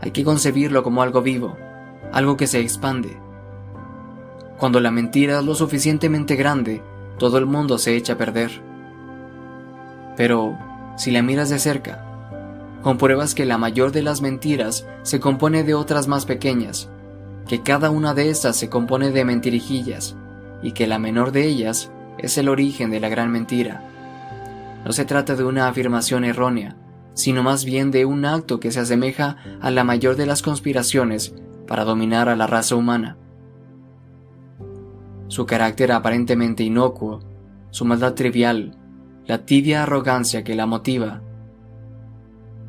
Hay 0.00 0.10
que 0.10 0.24
concebirlo 0.24 0.82
como 0.82 1.02
algo 1.02 1.22
vivo, 1.22 1.56
algo 2.12 2.36
que 2.36 2.46
se 2.46 2.60
expande. 2.60 3.16
Cuando 4.58 4.80
la 4.80 4.90
mentira 4.90 5.38
es 5.38 5.44
lo 5.44 5.54
suficientemente 5.54 6.34
grande, 6.34 6.82
todo 7.18 7.38
el 7.38 7.46
mundo 7.46 7.78
se 7.78 7.94
echa 7.94 8.14
a 8.14 8.18
perder. 8.18 8.50
Pero, 10.16 10.56
si 10.96 11.10
la 11.10 11.22
miras 11.22 11.50
de 11.50 11.58
cerca, 11.58 12.05
compruebas 12.82 13.34
que 13.34 13.46
la 13.46 13.58
mayor 13.58 13.92
de 13.92 14.02
las 14.02 14.20
mentiras 14.22 14.86
se 15.02 15.20
compone 15.20 15.64
de 15.64 15.74
otras 15.74 16.08
más 16.08 16.26
pequeñas, 16.26 16.88
que 17.46 17.62
cada 17.62 17.90
una 17.90 18.14
de 18.14 18.30
estas 18.30 18.56
se 18.56 18.68
compone 18.68 19.10
de 19.10 19.24
mentirijillas, 19.24 20.16
y 20.62 20.72
que 20.72 20.86
la 20.86 20.98
menor 20.98 21.32
de 21.32 21.44
ellas 21.46 21.90
es 22.18 22.38
el 22.38 22.48
origen 22.48 22.90
de 22.90 23.00
la 23.00 23.08
gran 23.08 23.30
mentira. 23.30 23.82
No 24.84 24.92
se 24.92 25.04
trata 25.04 25.36
de 25.36 25.44
una 25.44 25.68
afirmación 25.68 26.24
errónea, 26.24 26.76
sino 27.14 27.42
más 27.42 27.64
bien 27.64 27.90
de 27.90 28.04
un 28.04 28.24
acto 28.24 28.60
que 28.60 28.70
se 28.70 28.80
asemeja 28.80 29.36
a 29.60 29.70
la 29.70 29.84
mayor 29.84 30.16
de 30.16 30.26
las 30.26 30.42
conspiraciones 30.42 31.34
para 31.66 31.84
dominar 31.84 32.28
a 32.28 32.36
la 32.36 32.46
raza 32.46 32.76
humana. 32.76 33.16
Su 35.28 35.46
carácter 35.46 35.92
aparentemente 35.92 36.62
inocuo, 36.62 37.20
su 37.70 37.84
maldad 37.84 38.14
trivial, 38.14 38.78
la 39.24 39.44
tibia 39.44 39.82
arrogancia 39.82 40.44
que 40.44 40.54
la 40.54 40.66
motiva, 40.66 41.22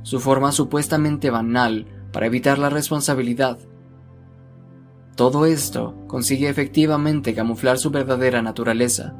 su 0.07 0.21
forma 0.21 0.53
supuestamente 0.53 1.29
banal 1.29 1.85
para 2.13 2.27
evitar 2.27 2.59
la 2.59 2.69
responsabilidad. 2.69 3.59
Todo 5.17 5.45
esto 5.45 6.01
consigue 6.07 6.47
efectivamente 6.47 7.35
camuflar 7.35 7.77
su 7.77 7.91
verdadera 7.91 8.41
naturaleza, 8.41 9.17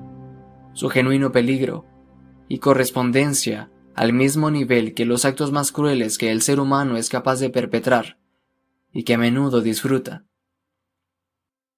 su 0.72 0.88
genuino 0.88 1.34
peligro 1.34 1.86
y 2.48 2.60
correspondencia 2.60 3.70
al 3.96 4.14
mismo 4.14 4.50
nivel 4.50 4.94
que 4.94 5.04
los 5.04 5.26
actos 5.26 5.52
más 5.52 5.74
crueles 5.74 6.18
que 6.18 6.32
el 6.32 6.42
ser 6.42 6.58
humano 6.58 6.96
es 6.96 7.10
capaz 7.10 7.42
de 7.42 7.50
perpetrar 7.50 8.18
y 8.94 9.04
que 9.04 9.16
a 9.16 9.18
menudo 9.18 9.60
disfruta. 9.60 10.24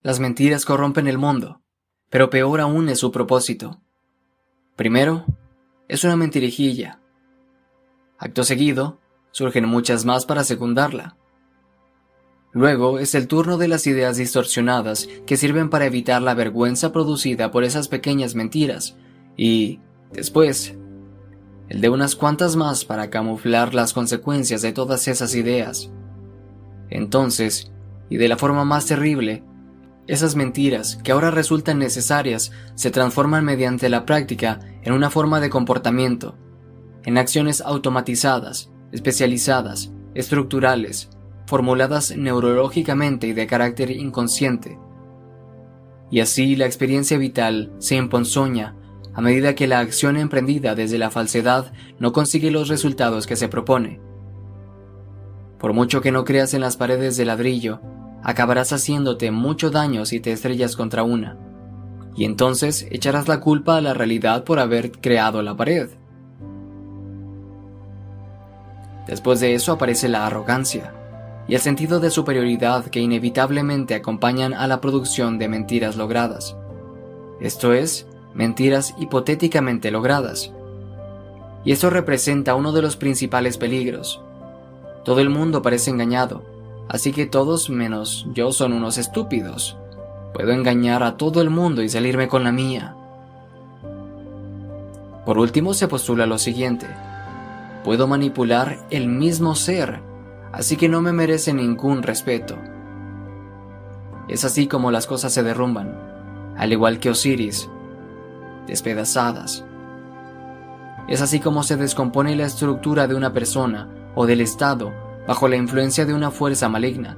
Las 0.04 0.20
mentiras 0.20 0.66
corrompen 0.66 1.08
el 1.08 1.18
mundo, 1.18 1.64
pero 2.12 2.30
peor 2.30 2.62
aún 2.62 2.90
es 2.90 3.00
su 3.00 3.12
propósito. 3.12 3.82
Primero, 4.76 5.26
es 5.88 6.04
una 6.04 6.16
mentirijilla. 6.16 7.02
Acto 8.20 8.44
seguido, 8.44 9.00
surgen 9.32 9.66
muchas 9.66 10.04
más 10.04 10.26
para 10.26 10.44
secundarla. 10.44 11.16
Luego 12.52 13.00
es 13.00 13.16
el 13.16 13.28
turno 13.28 13.58
de 13.58 13.70
las 13.70 13.88
ideas 13.88 14.18
distorsionadas 14.18 15.08
que 15.26 15.38
sirven 15.38 15.70
para 15.70 15.86
evitar 15.86 16.22
la 16.22 16.34
vergüenza 16.34 16.92
producida 16.92 17.50
por 17.50 17.64
esas 17.64 17.88
pequeñas 17.88 18.36
mentiras 18.36 18.98
y, 19.38 19.80
después, 20.12 20.76
el 21.70 21.80
de 21.80 21.90
unas 21.90 22.18
cuantas 22.18 22.58
más 22.58 22.84
para 22.84 23.10
camuflar 23.10 23.74
las 23.74 23.94
consecuencias 23.94 24.62
de 24.62 24.74
todas 24.74 25.08
esas 25.08 25.34
ideas. 25.34 25.90
Entonces, 26.90 27.72
y 28.10 28.18
de 28.18 28.28
la 28.28 28.36
forma 28.36 28.66
más 28.66 28.88
terrible, 28.88 29.44
esas 30.08 30.36
mentiras, 30.36 30.98
que 30.98 31.14
ahora 31.14 31.32
resultan 31.32 31.80
necesarias, 31.80 32.52
se 32.76 32.92
transforman 32.92 33.46
mediante 33.46 33.88
la 33.88 34.06
práctica 34.06 34.60
en 34.82 34.92
una 34.92 35.10
forma 35.10 35.40
de 35.40 35.52
comportamiento, 35.52 36.36
en 37.10 37.18
acciones 37.18 37.62
automatizadas, 37.62 38.70
especializadas, 38.92 39.92
estructurales, 40.14 41.10
formuladas 41.48 42.16
neurológicamente 42.16 43.26
y 43.26 43.34
de 43.34 43.48
carácter 43.48 43.90
inconsciente. 43.90 44.78
Y 46.12 46.20
así 46.20 46.56
la 46.56 46.68
experiencia 46.68 47.18
vital 47.18 47.74
se 47.80 47.98
emponzoña 47.98 48.76
a 49.16 49.22
medida 49.22 49.56
que 49.56 49.66
la 49.66 49.80
acción 49.80 50.18
emprendida 50.18 50.76
desde 50.76 51.00
la 51.00 51.10
falsedad 51.10 51.74
no 51.98 52.14
consigue 52.14 52.52
los 52.52 52.68
resultados 52.68 53.26
que 53.26 53.36
se 53.36 53.50
propone. 53.50 54.00
Por 55.58 55.74
mucho 55.74 56.02
que 56.02 56.12
no 56.12 56.26
creas 56.26 56.54
en 56.54 56.62
las 56.62 56.78
paredes 56.78 57.18
de 57.18 57.26
ladrillo, 57.26 57.82
acabarás 58.22 58.72
haciéndote 58.72 59.32
mucho 59.32 59.72
daño 59.72 60.06
si 60.06 60.20
te 60.20 60.32
estrellas 60.32 60.76
contra 60.76 61.02
una. 61.02 61.40
Y 62.16 62.26
entonces 62.26 62.86
echarás 62.92 63.28
la 63.28 63.40
culpa 63.40 63.78
a 63.78 63.82
la 63.82 63.96
realidad 63.96 64.44
por 64.44 64.60
haber 64.60 64.92
creado 64.92 65.42
la 65.42 65.58
pared. 65.58 65.90
Después 69.10 69.40
de 69.40 69.56
eso 69.56 69.72
aparece 69.72 70.08
la 70.08 70.28
arrogancia 70.28 70.94
y 71.48 71.56
el 71.56 71.62
sentido 71.62 72.00
de 72.00 72.12
superioridad 72.12 72.86
que 72.86 73.00
inevitablemente 73.00 73.96
acompañan 73.96 74.54
a 74.54 74.68
la 74.68 74.82
producción 74.82 75.40
de 75.40 75.50
mentiras 75.50 75.96
logradas. 75.96 76.56
Esto 77.42 77.74
es, 77.74 78.06
mentiras 78.36 78.94
hipotéticamente 79.00 79.90
logradas. 79.90 80.54
Y 81.66 81.72
esto 81.72 81.90
representa 81.90 82.54
uno 82.54 82.72
de 82.72 82.84
los 82.84 82.98
principales 82.98 83.58
peligros. 83.58 84.22
Todo 85.04 85.22
el 85.22 85.32
mundo 85.32 85.64
parece 85.64 85.90
engañado, 85.90 86.44
así 86.88 87.12
que 87.12 87.26
todos 87.26 87.72
menos 87.72 88.28
yo 88.32 88.52
son 88.52 88.74
unos 88.74 89.00
estúpidos. 89.00 89.76
Puedo 90.36 90.52
engañar 90.52 91.02
a 91.02 91.18
todo 91.18 91.42
el 91.42 91.50
mundo 91.50 91.82
y 91.82 91.90
salirme 91.90 92.28
con 92.28 92.44
la 92.44 92.52
mía. 92.52 92.96
Por 95.26 95.40
último 95.40 95.74
se 95.74 95.88
postula 95.88 96.28
lo 96.28 96.38
siguiente. 96.38 96.86
Puedo 97.90 98.06
manipular 98.06 98.86
el 98.92 99.08
mismo 99.08 99.56
ser, 99.56 100.00
así 100.52 100.78
que 100.78 100.88
no 100.88 101.02
me 101.02 101.12
merece 101.12 101.56
ningún 101.56 102.04
respeto. 102.04 102.56
Es 104.28 104.46
así 104.46 104.68
como 104.68 104.92
las 104.92 105.08
cosas 105.08 105.34
se 105.34 105.42
derrumban, 105.42 105.98
al 106.56 106.72
igual 106.72 107.00
que 107.00 107.10
Osiris, 107.10 107.68
despedazadas. 108.68 109.66
Es 111.08 111.24
así 111.24 111.40
como 111.40 111.64
se 111.64 111.78
descompone 111.78 112.36
la 112.36 112.46
estructura 112.46 113.08
de 113.08 113.16
una 113.16 113.34
persona 113.34 113.90
o 114.14 114.28
del 114.28 114.42
Estado 114.42 114.94
bajo 115.28 115.48
la 115.48 115.56
influencia 115.56 116.06
de 116.06 116.14
una 116.14 116.30
fuerza 116.30 116.70
maligna. 116.70 117.18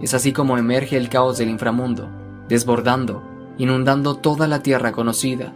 Es 0.00 0.14
así 0.14 0.32
como 0.32 0.56
emerge 0.56 0.96
el 0.96 1.10
caos 1.10 1.36
del 1.36 1.50
inframundo, 1.50 2.08
desbordando, 2.48 3.22
inundando 3.58 4.14
toda 4.14 4.48
la 4.48 4.62
tierra 4.62 4.92
conocida, 4.92 5.52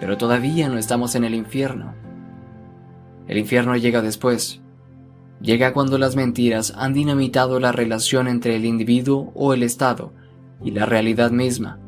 pero 0.00 0.16
todavía 0.16 0.70
no 0.70 0.78
estamos 0.78 1.14
en 1.16 1.24
el 1.24 1.34
infierno. 1.34 2.01
El 3.28 3.38
infierno 3.38 3.76
llega 3.76 4.02
después. 4.02 4.60
Llega 5.40 5.72
cuando 5.72 5.98
las 5.98 6.16
mentiras 6.16 6.72
han 6.76 6.92
dinamitado 6.94 7.58
la 7.58 7.72
relación 7.72 8.28
entre 8.28 8.56
el 8.56 8.64
individuo 8.64 9.32
o 9.34 9.54
el 9.54 9.62
Estado 9.62 10.12
y 10.62 10.70
la 10.70 10.86
realidad 10.86 11.30
misma. 11.30 11.80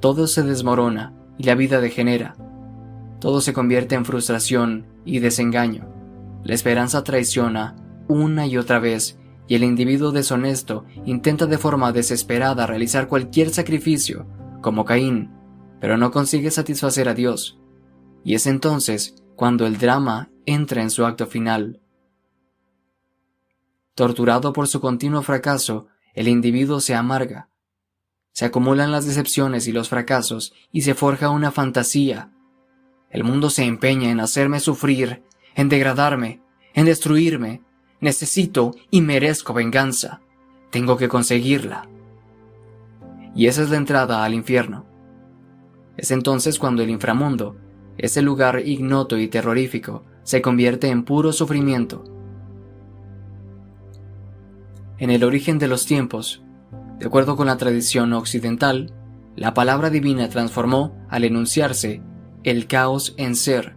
Todo 0.00 0.26
se 0.26 0.42
desmorona 0.42 1.14
y 1.38 1.44
la 1.44 1.54
vida 1.54 1.80
degenera. 1.80 2.36
Todo 3.20 3.40
se 3.40 3.52
convierte 3.52 3.94
en 3.94 4.04
frustración 4.04 4.86
y 5.04 5.18
desengaño. 5.18 5.88
La 6.44 6.54
esperanza 6.54 7.02
traiciona 7.02 7.74
una 8.08 8.46
y 8.46 8.56
otra 8.56 8.78
vez 8.78 9.18
y 9.48 9.54
el 9.54 9.64
individuo 9.64 10.12
deshonesto 10.12 10.84
intenta 11.04 11.46
de 11.46 11.58
forma 11.58 11.92
desesperada 11.92 12.66
realizar 12.66 13.08
cualquier 13.08 13.50
sacrificio, 13.50 14.26
como 14.60 14.84
Caín, 14.84 15.30
pero 15.80 15.96
no 15.96 16.10
consigue 16.10 16.50
satisfacer 16.50 17.08
a 17.08 17.14
Dios. 17.14 17.58
Y 18.24 18.34
es 18.34 18.46
entonces 18.46 19.14
cuando 19.36 19.66
el 19.66 19.78
drama 19.78 20.30
entra 20.46 20.82
en 20.82 20.90
su 20.90 21.04
acto 21.04 21.26
final. 21.26 21.80
Torturado 23.94 24.52
por 24.52 24.66
su 24.66 24.80
continuo 24.80 25.22
fracaso, 25.22 25.86
el 26.14 26.28
individuo 26.28 26.80
se 26.80 26.94
amarga. 26.94 27.48
Se 28.32 28.44
acumulan 28.44 28.92
las 28.92 29.06
decepciones 29.06 29.68
y 29.68 29.72
los 29.72 29.88
fracasos 29.88 30.52
y 30.72 30.82
se 30.82 30.94
forja 30.94 31.30
una 31.30 31.52
fantasía. 31.52 32.32
El 33.10 33.24
mundo 33.24 33.48
se 33.48 33.64
empeña 33.64 34.10
en 34.10 34.20
hacerme 34.20 34.60
sufrir 34.60 35.22
en 35.56 35.70
degradarme, 35.70 36.40
en 36.74 36.84
destruirme. 36.84 37.62
Necesito 37.98 38.72
y 38.90 39.00
merezco 39.00 39.54
venganza. 39.54 40.20
Tengo 40.70 40.98
que 40.98 41.08
conseguirla. 41.08 41.88
Y 43.34 43.46
esa 43.46 43.62
es 43.62 43.70
la 43.70 43.78
entrada 43.78 44.22
al 44.22 44.34
infierno. 44.34 44.84
Es 45.96 46.10
entonces 46.10 46.58
cuando 46.58 46.82
el 46.82 46.90
inframundo, 46.90 47.56
ese 47.98 48.22
lugar 48.22 48.62
ignoto 48.64 49.18
y 49.18 49.28
terrorífico, 49.28 50.04
se 50.22 50.42
convierte 50.42 50.88
en 50.88 51.04
puro 51.04 51.32
sufrimiento. 51.32 52.04
En 54.98 55.10
el 55.10 55.24
origen 55.24 55.58
de 55.58 55.68
los 55.68 55.86
tiempos, 55.86 56.42
de 56.98 57.06
acuerdo 57.06 57.36
con 57.36 57.46
la 57.46 57.56
tradición 57.56 58.12
occidental, 58.12 58.92
la 59.36 59.54
palabra 59.54 59.90
divina 59.90 60.28
transformó, 60.28 60.96
al 61.08 61.24
enunciarse, 61.24 62.02
el 62.42 62.66
caos 62.66 63.14
en 63.18 63.34
ser, 63.36 63.76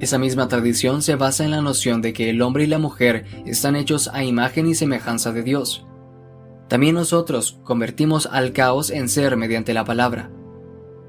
esa 0.00 0.18
misma 0.18 0.48
tradición 0.48 1.00
se 1.00 1.14
basa 1.14 1.44
en 1.44 1.52
la 1.52 1.62
noción 1.62 2.02
de 2.02 2.12
que 2.12 2.28
el 2.28 2.42
hombre 2.42 2.64
y 2.64 2.66
la 2.66 2.78
mujer 2.78 3.24
están 3.46 3.76
hechos 3.76 4.10
a 4.12 4.24
imagen 4.24 4.66
y 4.66 4.74
semejanza 4.74 5.32
de 5.32 5.42
Dios. 5.42 5.86
También 6.68 6.94
nosotros 6.94 7.60
convertimos 7.64 8.26
al 8.26 8.52
caos 8.52 8.90
en 8.90 9.08
ser 9.08 9.36
mediante 9.36 9.72
la 9.72 9.84
palabra. 9.84 10.30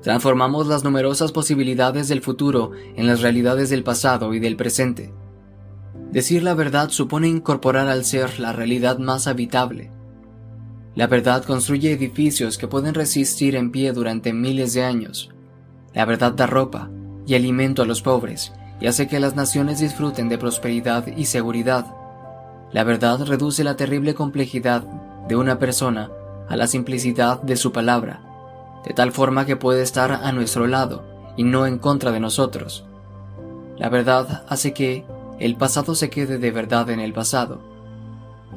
Transformamos 0.02 0.68
las 0.68 0.84
numerosas 0.84 1.32
posibilidades 1.32 2.08
del 2.08 2.22
futuro 2.22 2.72
en 2.96 3.08
las 3.08 3.22
realidades 3.22 3.70
del 3.70 3.84
pasado 3.84 4.34
y 4.34 4.40
del 4.40 4.56
presente. 4.56 5.14
Decir 6.12 6.44
la 6.44 6.54
verdad 6.54 6.90
supone 6.90 7.28
incorporar 7.28 7.88
al 7.88 8.06
ser 8.06 8.40
la 8.40 8.54
realidad 8.54 9.00
más 9.00 9.28
habitable. 9.28 9.92
La 10.96 11.08
verdad 11.08 11.44
construye 11.44 11.92
edificios 11.92 12.58
que 12.58 12.68
pueden 12.68 12.94
resistir 12.94 13.56
en 13.56 13.72
pie 13.72 13.92
durante 13.92 14.34
miles 14.34 14.74
de 14.74 14.84
años. 14.84 15.30
La 15.94 16.06
verdad 16.06 16.34
da 16.34 16.48
ropa 16.48 16.90
y 17.26 17.36
alimento 17.36 17.82
a 17.82 17.86
los 17.86 18.02
pobres 18.02 18.54
y 18.80 18.88
hace 18.88 19.08
que 19.08 19.20
las 19.20 19.36
naciones 19.36 19.80
disfruten 19.80 20.30
de 20.30 20.38
prosperidad 20.38 21.06
y 21.08 21.26
seguridad. 21.26 21.86
La 22.72 22.84
verdad 22.84 23.26
reduce 23.26 23.64
la 23.64 23.76
terrible 23.76 24.14
complejidad 24.14 24.84
de 25.28 25.36
una 25.36 25.60
persona 25.60 26.10
a 26.48 26.56
la 26.56 26.68
simplicidad 26.68 27.42
de 27.42 27.58
su 27.58 27.72
palabra, 27.72 28.22
de 28.88 28.94
tal 28.94 29.12
forma 29.12 29.46
que 29.46 29.58
puede 29.58 29.82
estar 29.82 30.14
a 30.14 30.32
nuestro 30.32 30.66
lado 30.66 31.04
y 31.36 31.44
no 31.44 31.66
en 31.66 31.78
contra 31.78 32.12
de 32.12 32.22
nosotros. 32.22 32.86
La 33.78 33.90
verdad 33.90 34.46
hace 34.48 34.74
que 34.74 35.06
el 35.40 35.58
pasado 35.58 35.94
se 35.94 36.10
quede 36.10 36.38
de 36.38 36.52
verdad 36.52 36.90
en 36.90 37.02
el 37.02 37.12
pasado 37.12 37.60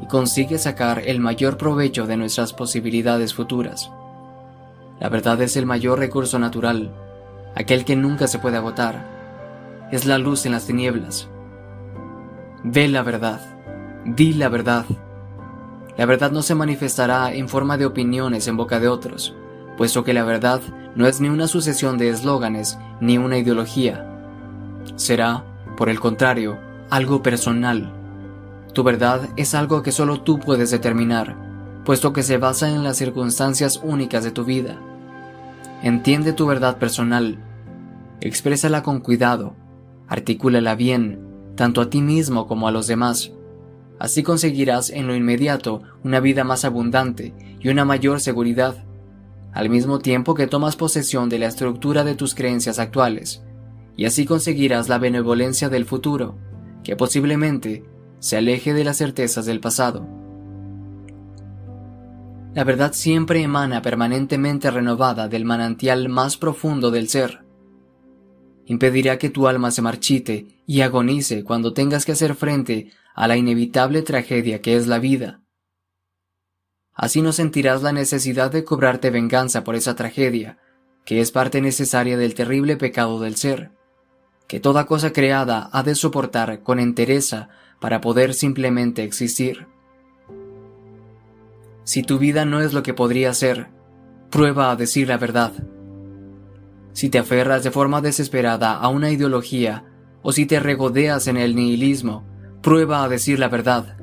y 0.01 0.07
consigue 0.07 0.57
sacar 0.59 1.03
el 1.05 1.19
mayor 1.19 1.57
provecho 1.57 2.07
de 2.07 2.17
nuestras 2.17 2.53
posibilidades 2.53 3.35
futuras. 3.35 3.91
La 5.01 5.09
verdad 5.09 5.43
es 5.43 5.57
el 5.57 5.67
mayor 5.67 5.99
recurso 5.99 6.39
natural, 6.39 6.93
aquel 7.57 7.85
que 7.85 7.97
nunca 7.97 8.29
se 8.29 8.39
puede 8.39 8.57
agotar 8.57 9.89
es 9.91 10.07
la 10.07 10.19
luz 10.19 10.47
en 10.47 10.53
las 10.53 10.67
tinieblas. 10.67 11.29
Ve 12.63 12.87
la 12.87 13.03
verdad, 13.03 13.41
di 14.05 14.35
la 14.35 14.49
verdad. 14.49 14.85
La 15.97 16.07
verdad 16.07 16.31
no 16.31 16.43
se 16.43 16.55
manifestará 16.55 17.35
en 17.35 17.49
forma 17.49 17.77
de 17.77 17.87
opiniones 17.87 18.47
en 18.47 18.57
boca 18.57 18.79
de 18.79 18.87
otros, 18.87 19.35
puesto 19.81 20.05
que 20.05 20.13
la 20.13 20.25
verdad 20.25 20.61
no 20.95 21.07
es 21.07 21.23
ni 21.23 21.31
una 21.31 21.49
sucesión 21.49 21.97
de 21.97 22.11
eslóganes 22.11 22.79
ni 23.01 23.17
una 23.17 23.39
ideología. 23.39 24.07
Será, 24.97 25.43
por 25.79 25.89
el 25.89 25.99
contrario, 25.99 26.59
algo 26.91 27.23
personal. 27.23 27.91
Tu 28.75 28.83
verdad 28.83 29.31
es 29.39 29.55
algo 29.55 29.83
que 29.83 29.91
solo 29.91 30.21
tú 30.21 30.39
puedes 30.39 30.71
determinar, 30.71 31.35
puesto 31.87 32.13
que 32.13 32.23
se 32.23 32.37
basa 32.37 32.69
en 32.69 32.85
las 32.85 32.99
circunstancias 32.99 33.81
únicas 33.83 34.23
de 34.23 34.33
tu 34.33 34.45
vida. 34.45 34.79
Entiende 35.83 36.35
tu 36.35 36.45
verdad 36.45 36.77
personal, 36.77 37.39
exprésala 38.21 38.83
con 38.83 39.01
cuidado, 39.01 39.57
articúlala 40.09 40.75
bien, 40.75 41.21
tanto 41.57 41.81
a 41.81 41.89
ti 41.89 42.03
mismo 42.03 42.47
como 42.47 42.69
a 42.69 42.71
los 42.71 42.87
demás. 42.87 43.33
Así 43.99 44.23
conseguirás 44.23 44.91
en 44.91 45.07
lo 45.07 45.17
inmediato 45.17 45.81
una 46.05 46.21
vida 46.21 46.45
más 46.45 46.67
abundante 46.67 47.33
y 47.61 47.71
una 47.71 47.87
mayor 47.87 48.21
seguridad, 48.21 48.85
al 49.53 49.69
mismo 49.69 49.99
tiempo 49.99 50.35
que 50.35 50.47
tomas 50.47 50.77
posesión 50.77 51.29
de 51.29 51.39
la 51.39 51.47
estructura 51.47 52.05
de 52.05 52.15
tus 52.15 52.35
creencias 52.35 52.79
actuales, 52.79 53.43
y 53.97 54.05
así 54.05 54.25
conseguirás 54.25 54.89
la 54.89 54.99
benevolencia 54.99 55.69
del 55.69 55.85
futuro, 55.85 56.39
que 56.85 56.97
posiblemente 56.97 57.85
se 58.19 58.37
aleje 58.37 58.73
de 58.75 58.85
las 58.85 58.99
certezas 58.99 59.47
del 59.47 59.61
pasado. 59.61 60.07
La 62.55 62.65
verdad 62.65 62.93
siempre 62.93 63.43
emana 63.43 63.81
permanentemente 63.81 64.71
renovada 64.71 65.29
del 65.29 65.45
manantial 65.45 66.09
más 66.09 66.37
profundo 66.37 66.91
del 66.91 67.09
ser. 67.09 67.45
Impedirá 68.67 69.19
que 69.19 69.31
tu 69.31 69.47
alma 69.47 69.71
se 69.71 69.83
marchite 69.83 70.47
y 70.67 70.81
agonice 70.81 71.45
cuando 71.45 71.73
tengas 71.73 72.05
que 72.05 72.13
hacer 72.13 72.35
frente 72.35 72.91
a 73.15 73.29
la 73.29 73.37
inevitable 73.37 74.03
tragedia 74.03 74.61
que 74.61 74.77
es 74.77 74.87
la 74.87 74.99
vida. 74.99 75.40
Así 77.01 77.23
no 77.23 77.33
sentirás 77.33 77.81
la 77.81 77.93
necesidad 77.93 78.51
de 78.53 78.63
cobrarte 78.63 79.09
venganza 79.09 79.65
por 79.65 79.75
esa 79.75 79.97
tragedia, 79.97 80.59
que 81.07 81.23
es 81.23 81.31
parte 81.31 81.63
necesaria 81.63 82.19
del 82.19 82.35
terrible 82.35 82.77
pecado 82.77 83.19
del 83.21 83.37
ser, 83.37 83.71
que 84.47 84.61
toda 84.61 84.85
cosa 84.85 85.11
creada 85.11 85.71
ha 85.73 85.83
de 85.83 85.95
soportar 85.95 86.63
con 86.63 86.79
entereza 86.79 87.49
para 87.81 88.03
poder 88.03 88.35
simplemente 88.35 89.03
existir. 89.03 89.67
Si 91.85 92.03
tu 92.03 92.19
vida 92.19 92.45
no 92.45 92.61
es 92.61 92.75
lo 92.75 92.83
que 92.83 92.93
podría 92.93 93.33
ser, 93.33 93.69
prueba 94.29 94.71
a 94.71 94.77
decir 94.77 95.09
la 95.09 95.17
verdad. 95.17 95.55
Si 96.93 97.09
te 97.09 97.19
aferras 97.19 97.65
de 97.65 97.71
forma 97.71 98.03
desesperada 98.03 98.75
a 98.75 98.89
una 98.89 99.11
ideología 99.11 99.87
o 100.21 100.33
si 100.33 100.45
te 100.45 100.61
regodeas 100.61 101.29
en 101.29 101.39
el 101.39 101.57
nihilismo, 101.57 102.27
prueba 102.61 103.03
a 103.03 103.09
decir 103.09 103.39
la 103.39 103.49
verdad. 103.49 103.97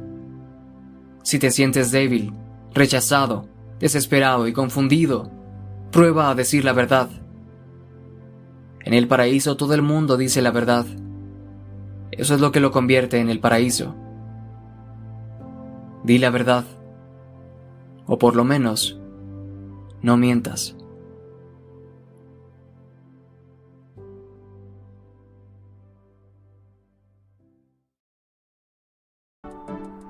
Si 1.22 1.38
te 1.38 1.52
sientes 1.52 1.92
débil, 1.92 2.34
rechazado, 2.74 3.48
desesperado 3.80 4.48
y 4.48 4.54
confundido, 4.54 5.32
prueba 5.92 6.30
a 6.30 6.36
decir 6.36 6.64
la 6.64 6.74
verdad. 6.74 7.10
En 8.82 8.94
el 8.94 9.08
paraíso 9.08 9.58
todo 9.58 9.74
el 9.74 9.82
mundo 9.82 10.16
dice 10.16 10.42
la 10.42 10.52
verdad. 10.52 10.86
Eso 12.12 12.36
es 12.36 12.40
lo 12.40 12.54
que 12.54 12.62
lo 12.62 12.72
convierte 12.72 13.20
en 13.20 13.30
el 13.30 13.40
paraíso. 13.42 13.96
Di 16.04 16.20
la 16.20 16.30
verdad. 16.30 16.64
O 18.06 18.18
por 18.18 18.38
lo 18.38 18.46
menos, 18.46 18.98
no 20.02 20.16
mientas. 20.16 20.77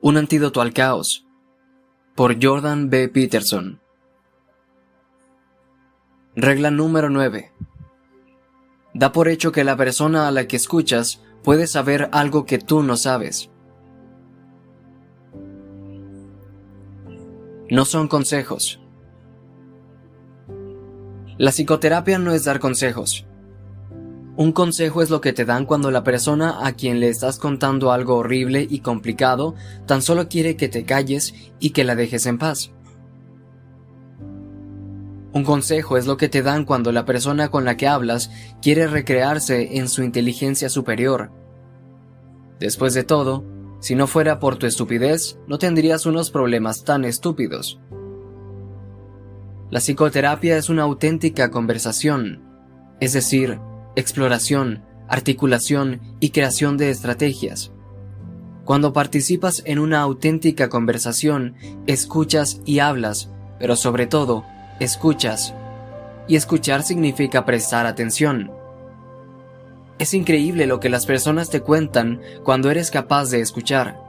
Un 0.00 0.16
antídoto 0.16 0.60
al 0.60 0.72
caos. 0.72 1.26
Por 2.14 2.42
Jordan 2.42 2.90
B. 2.90 3.08
Peterson. 3.08 3.80
Regla 6.34 6.70
número 6.70 7.10
9. 7.10 7.52
Da 8.94 9.12
por 9.12 9.28
hecho 9.28 9.52
que 9.52 9.64
la 9.64 9.76
persona 9.76 10.26
a 10.26 10.30
la 10.30 10.46
que 10.46 10.56
escuchas 10.56 11.22
puede 11.42 11.66
saber 11.66 12.08
algo 12.12 12.44
que 12.46 12.58
tú 12.58 12.82
no 12.82 12.96
sabes. 12.96 13.50
no 17.70 17.84
son 17.84 18.08
consejos. 18.08 18.80
La 21.38 21.52
psicoterapia 21.52 22.18
no 22.18 22.32
es 22.32 22.44
dar 22.44 22.58
consejos. 22.58 23.26
Un 24.40 24.52
consejo 24.52 25.02
es 25.02 25.10
lo 25.10 25.20
que 25.20 25.34
te 25.34 25.44
dan 25.44 25.66
cuando 25.66 25.90
la 25.90 26.02
persona 26.02 26.66
a 26.66 26.72
quien 26.72 26.98
le 26.98 27.10
estás 27.10 27.38
contando 27.38 27.92
algo 27.92 28.16
horrible 28.16 28.66
y 28.70 28.80
complicado 28.80 29.54
tan 29.84 30.00
solo 30.00 30.30
quiere 30.30 30.56
que 30.56 30.70
te 30.70 30.86
calles 30.86 31.34
y 31.58 31.72
que 31.72 31.84
la 31.84 31.94
dejes 31.94 32.24
en 32.24 32.38
paz. 32.38 32.72
Un 35.34 35.44
consejo 35.44 35.98
es 35.98 36.06
lo 36.06 36.16
que 36.16 36.30
te 36.30 36.40
dan 36.40 36.64
cuando 36.64 36.90
la 36.90 37.04
persona 37.04 37.50
con 37.50 37.66
la 37.66 37.76
que 37.76 37.86
hablas 37.86 38.30
quiere 38.62 38.86
recrearse 38.86 39.76
en 39.76 39.90
su 39.90 40.02
inteligencia 40.02 40.70
superior. 40.70 41.30
Después 42.58 42.94
de 42.94 43.04
todo, 43.04 43.44
si 43.80 43.94
no 43.94 44.06
fuera 44.06 44.38
por 44.38 44.56
tu 44.56 44.64
estupidez, 44.64 45.38
no 45.48 45.58
tendrías 45.58 46.06
unos 46.06 46.30
problemas 46.30 46.82
tan 46.84 47.04
estúpidos. 47.04 47.78
La 49.68 49.80
psicoterapia 49.80 50.56
es 50.56 50.70
una 50.70 50.84
auténtica 50.84 51.50
conversación, 51.50 52.42
es 53.00 53.12
decir, 53.12 53.60
exploración, 53.96 54.82
articulación 55.08 56.00
y 56.20 56.30
creación 56.30 56.76
de 56.76 56.90
estrategias. 56.90 57.72
Cuando 58.64 58.92
participas 58.92 59.62
en 59.66 59.78
una 59.78 60.00
auténtica 60.00 60.68
conversación, 60.68 61.54
escuchas 61.86 62.60
y 62.64 62.78
hablas, 62.78 63.30
pero 63.58 63.74
sobre 63.74 64.06
todo, 64.06 64.44
escuchas. 64.78 65.54
Y 66.28 66.36
escuchar 66.36 66.82
significa 66.84 67.44
prestar 67.44 67.86
atención. 67.86 68.52
Es 69.98 70.14
increíble 70.14 70.66
lo 70.66 70.78
que 70.78 70.88
las 70.88 71.04
personas 71.04 71.50
te 71.50 71.60
cuentan 71.60 72.20
cuando 72.44 72.70
eres 72.70 72.90
capaz 72.90 73.30
de 73.30 73.40
escuchar. 73.40 74.00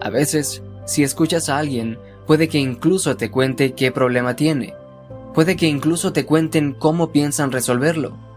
A 0.00 0.10
veces, 0.10 0.62
si 0.84 1.02
escuchas 1.02 1.48
a 1.48 1.58
alguien, 1.58 1.98
puede 2.26 2.48
que 2.48 2.58
incluso 2.58 3.16
te 3.16 3.30
cuente 3.30 3.72
qué 3.72 3.90
problema 3.90 4.36
tiene. 4.36 4.74
Puede 5.34 5.56
que 5.56 5.66
incluso 5.66 6.12
te 6.12 6.26
cuenten 6.26 6.74
cómo 6.74 7.10
piensan 7.10 7.50
resolverlo. 7.50 8.31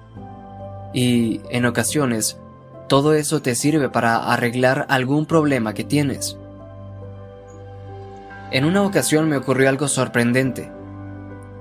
Y, 0.95 1.41
en 1.49 1.65
ocasiones, 1.65 2.39
todo 2.87 3.13
eso 3.13 3.41
te 3.41 3.53
sirve 3.53 3.89
para 3.89 4.15
arreglar 4.31 4.85
algún 4.89 5.25
problema 5.25 5.73
que 5.73 5.83
tienes. 5.83 6.37
En 8.51 8.63
una 8.63 8.81
ocasión 8.81 9.27
me 9.27 9.35
ocurrió 9.35 9.67
algo 9.67 9.89
sorprendente. 9.89 10.71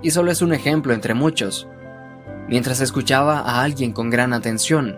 Y 0.03 0.13
solo 0.13 0.31
es 0.31 0.41
un 0.41 0.53
ejemplo 0.53 0.95
entre 0.95 1.15
muchos 1.15 1.67
mientras 2.49 2.81
escuchaba 2.81 3.41
a 3.41 3.63
alguien 3.63 3.93
con 3.93 4.11
gran 4.11 4.33
atención. 4.33 4.97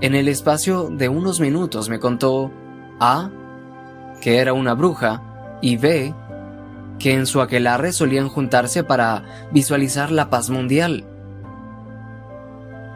En 0.00 0.14
el 0.14 0.28
espacio 0.28 0.90
de 0.90 1.08
unos 1.08 1.40
minutos 1.40 1.88
me 1.88 1.98
contó 1.98 2.52
A, 3.00 3.30
que 4.20 4.38
era 4.38 4.52
una 4.52 4.74
bruja, 4.74 5.22
y 5.60 5.76
B, 5.76 6.14
que 6.98 7.14
en 7.14 7.26
su 7.26 7.40
aquelarre 7.40 7.92
solían 7.92 8.28
juntarse 8.28 8.84
para 8.84 9.48
visualizar 9.52 10.10
la 10.10 10.30
paz 10.30 10.50
mundial. 10.50 11.04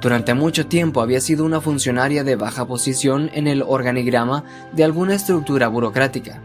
Durante 0.02 0.34
mucho 0.34 0.66
tiempo 0.66 1.00
había 1.00 1.20
sido 1.20 1.44
una 1.44 1.60
funcionaria 1.60 2.24
de 2.24 2.34
baja 2.34 2.66
posición 2.66 3.30
en 3.34 3.46
el 3.46 3.62
organigrama 3.62 4.42
de 4.72 4.82
alguna 4.82 5.14
estructura 5.14 5.68
burocrática. 5.68 6.42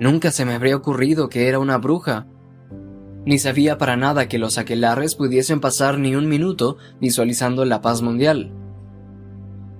Nunca 0.00 0.32
se 0.32 0.44
me 0.44 0.54
habría 0.54 0.76
ocurrido 0.76 1.28
que 1.28 1.48
era 1.48 1.60
una 1.60 1.78
bruja, 1.78 2.26
ni 3.24 3.38
sabía 3.38 3.78
para 3.78 3.96
nada 3.96 4.26
que 4.26 4.38
los 4.38 4.58
aquelarres 4.58 5.14
pudiesen 5.14 5.60
pasar 5.60 5.98
ni 5.98 6.16
un 6.16 6.28
minuto 6.28 6.78
visualizando 7.00 7.64
la 7.64 7.80
paz 7.80 8.02
mundial. 8.02 8.52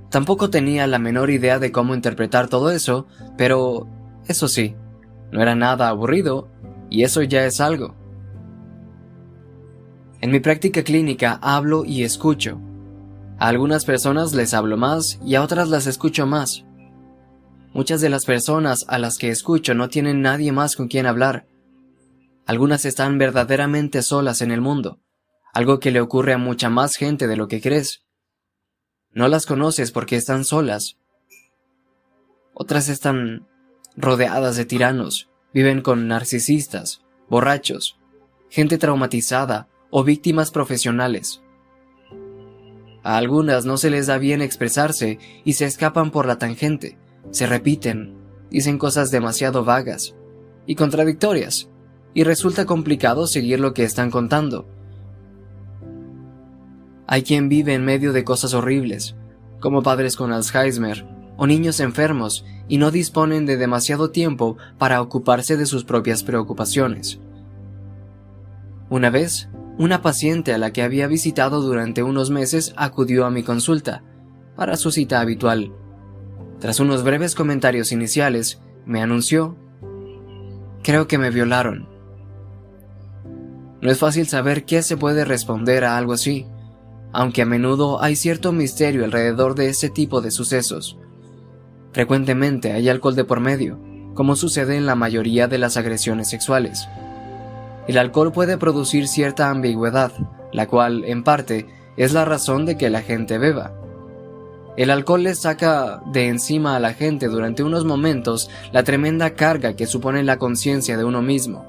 Tampoco 0.09 0.49
tenía 0.49 0.87
la 0.87 1.01
menor 1.01 1.31
idea 1.31 1.59
de 1.59 1.73
cómo 1.73 1.97
interpretar 1.97 2.47
todo 2.49 2.71
eso, 2.71 3.09
pero, 3.37 3.89
eso 4.29 4.47
sí, 4.47 4.77
no 5.33 5.43
era 5.43 5.57
nada 5.57 5.89
aburrido, 5.89 6.49
y 6.91 7.03
eso 7.03 7.23
ya 7.23 7.45
es 7.45 7.61
algo. 7.61 7.97
En 10.21 10.31
mi 10.31 10.41
práctica 10.41 10.83
clínica 10.83 11.39
hablo 11.43 11.85
y 11.85 12.03
escucho. 12.03 12.59
A 13.39 13.49
algunas 13.49 13.85
personas 13.85 14.33
les 14.33 14.55
hablo 14.55 14.79
más 14.79 15.19
y 15.25 15.35
a 15.35 15.43
otras 15.43 15.69
las 15.69 15.87
escucho 15.87 16.27
más. 16.27 16.65
Muchas 17.75 18.01
de 18.01 18.09
las 18.09 18.25
personas 18.25 18.87
a 18.89 18.99
las 18.99 19.19
que 19.19 19.29
escucho 19.29 19.75
no 19.75 19.91
tienen 19.91 20.23
nadie 20.23 20.53
más 20.53 20.77
con 20.77 20.89
quien 20.89 21.07
hablar, 21.07 21.47
Algunas 22.47 22.85
están 22.85 23.19
verdaderamente 23.19 24.03
solas 24.03 24.41
en 24.41 24.53
el 24.53 24.61
mundo, 24.61 25.01
algo 25.53 25.81
que 25.81 25.91
le 25.91 26.01
ocurre 26.01 26.33
a 26.33 26.39
mucha 26.39 26.71
más 26.71 26.95
gente 26.95 27.27
de 27.27 27.37
lo 27.37 27.49
que 27.49 27.61
crees. 27.61 28.05
No 29.11 29.27
las 29.27 29.47
conoces 29.47 29.91
porque 29.91 30.15
están 30.15 30.45
solas. 30.45 30.97
Otras 32.55 32.89
están 32.89 33.49
rodeadas 33.97 34.57
de 34.57 34.65
tiranos, 34.65 35.29
viven 35.53 35.83
con 35.83 36.07
narcisistas, 36.07 37.03
borrachos, 37.29 37.99
gente 38.49 38.79
traumatizada 38.79 39.69
o 39.91 40.05
víctimas 40.05 40.51
profesionales. 40.51 41.43
A 43.03 43.17
algunas 43.17 43.65
no 43.65 43.77
se 43.77 43.91
les 43.91 44.07
da 44.07 44.19
bien 44.19 44.43
expresarse 44.43 45.19
y 45.45 45.53
se 45.53 45.65
escapan 45.65 46.11
por 46.11 46.27
la 46.27 46.39
tangente, 46.39 46.99
se 47.31 47.47
repiten, 47.47 48.17
dicen 48.51 48.79
cosas 48.79 49.11
demasiado 49.11 49.65
vagas 49.65 50.15
y 50.67 50.75
contradictorias, 50.75 51.71
y 52.15 52.25
resulta 52.25 52.65
complicado 52.65 53.27
seguir 53.27 53.61
lo 53.61 53.75
que 53.75 53.85
están 53.85 54.11
contando. 54.11 54.67
Hay 57.07 57.23
quien 57.23 57.49
vive 57.49 57.75
en 57.75 57.85
medio 57.85 58.13
de 58.13 58.25
cosas 58.25 58.55
horribles, 58.55 59.15
como 59.61 59.83
padres 59.83 60.17
con 60.17 60.33
Alzheimer 60.33 61.07
o 61.37 61.47
niños 61.47 61.81
enfermos 61.81 62.45
y 62.69 62.79
no 62.79 62.91
disponen 62.91 63.47
de 63.47 63.57
demasiado 63.57 64.11
tiempo 64.11 64.57
para 64.79 65.01
ocuparse 65.01 65.57
de 65.57 65.67
sus 65.67 65.85
propias 65.85 66.23
preocupaciones. 66.23 67.21
Una 68.89 69.11
vez, 69.11 69.49
una 69.79 70.03
paciente 70.03 70.53
a 70.53 70.59
la 70.59 70.73
que 70.73 70.83
había 70.83 71.07
visitado 71.07 71.61
durante 71.61 72.03
unos 72.03 72.31
meses 72.31 72.73
acudió 72.77 73.27
a 73.27 73.31
mi 73.31 73.43
consulta, 73.43 74.03
para 74.57 74.77
su 74.77 74.91
cita 74.91 75.21
habitual. 75.21 75.73
Tras 76.61 76.81
unos 76.81 77.03
breves 77.03 77.35
comentarios 77.35 77.93
iniciales, 77.93 78.61
me 78.87 79.03
anunció, 79.03 79.57
Creo 80.87 81.09
que 81.09 81.19
me 81.19 81.31
violaron. 81.31 81.89
No 83.81 83.91
es 83.91 83.99
fácil 83.99 84.29
saber 84.29 84.65
qué 84.65 84.83
se 84.83 84.97
puede 84.97 85.25
responder 85.25 85.85
a 85.85 85.99
algo 85.99 86.13
así, 86.13 86.47
aunque 87.13 87.43
a 87.43 87.45
menudo 87.45 88.01
hay 88.01 88.15
cierto 88.15 88.53
misterio 88.53 89.05
alrededor 89.05 89.57
de 89.57 89.69
ese 89.69 89.91
tipo 89.91 90.21
de 90.21 90.31
sucesos. 90.31 90.97
Frecuentemente 91.91 92.71
hay 92.71 92.89
alcohol 92.89 93.17
de 93.17 93.25
por 93.25 93.41
medio, 93.41 93.81
como 94.15 94.37
sucede 94.37 94.77
en 94.77 94.87
la 94.87 94.95
mayoría 94.95 95.49
de 95.49 95.59
las 95.59 95.77
agresiones 95.77 96.29
sexuales. 96.29 96.87
El 97.87 97.99
alcohol 97.99 98.33
puede 98.33 98.59
producir 98.59 99.07
cierta 99.07 99.49
ambigüedad, 99.49 100.13
la 100.53 100.67
cual, 100.67 101.05
en 101.05 101.23
parte, 101.23 101.67
es 101.97 102.13
la 102.13 102.25
razón 102.25 102.67
de 102.67 102.77
que 102.77 102.91
la 102.91 103.03
gente 103.03 103.39
beba. 103.39 103.73
El 104.77 104.91
alcohol 104.91 105.23
le 105.23 105.35
saca 105.35 106.03
de 106.07 106.29
encima 106.29 106.77
a 106.77 106.81
la 106.81 106.93
gente 106.93 107.29
durante 107.29 107.63
unos 107.63 107.85
momentos 107.85 108.51
la 108.73 108.83
tremenda 108.83 109.31
carga 109.31 109.75
que 109.75 109.87
supone 109.87 110.23
la 110.23 110.37
conciencia 110.37 110.99
de 110.99 111.05
uno 111.05 111.23
mismo. 111.23 111.65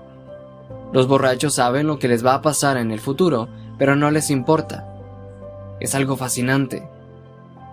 Los 0.91 1.07
borrachos 1.07 1.53
saben 1.55 1.87
lo 1.87 1.99
que 1.99 2.07
les 2.07 2.25
va 2.25 2.33
a 2.33 2.41
pasar 2.41 2.77
en 2.77 2.91
el 2.91 2.99
futuro, 2.99 3.47
pero 3.77 3.95
no 3.95 4.11
les 4.11 4.29
importa. 4.29 4.85
Es 5.79 5.95
algo 5.95 6.17
fascinante. 6.17 6.87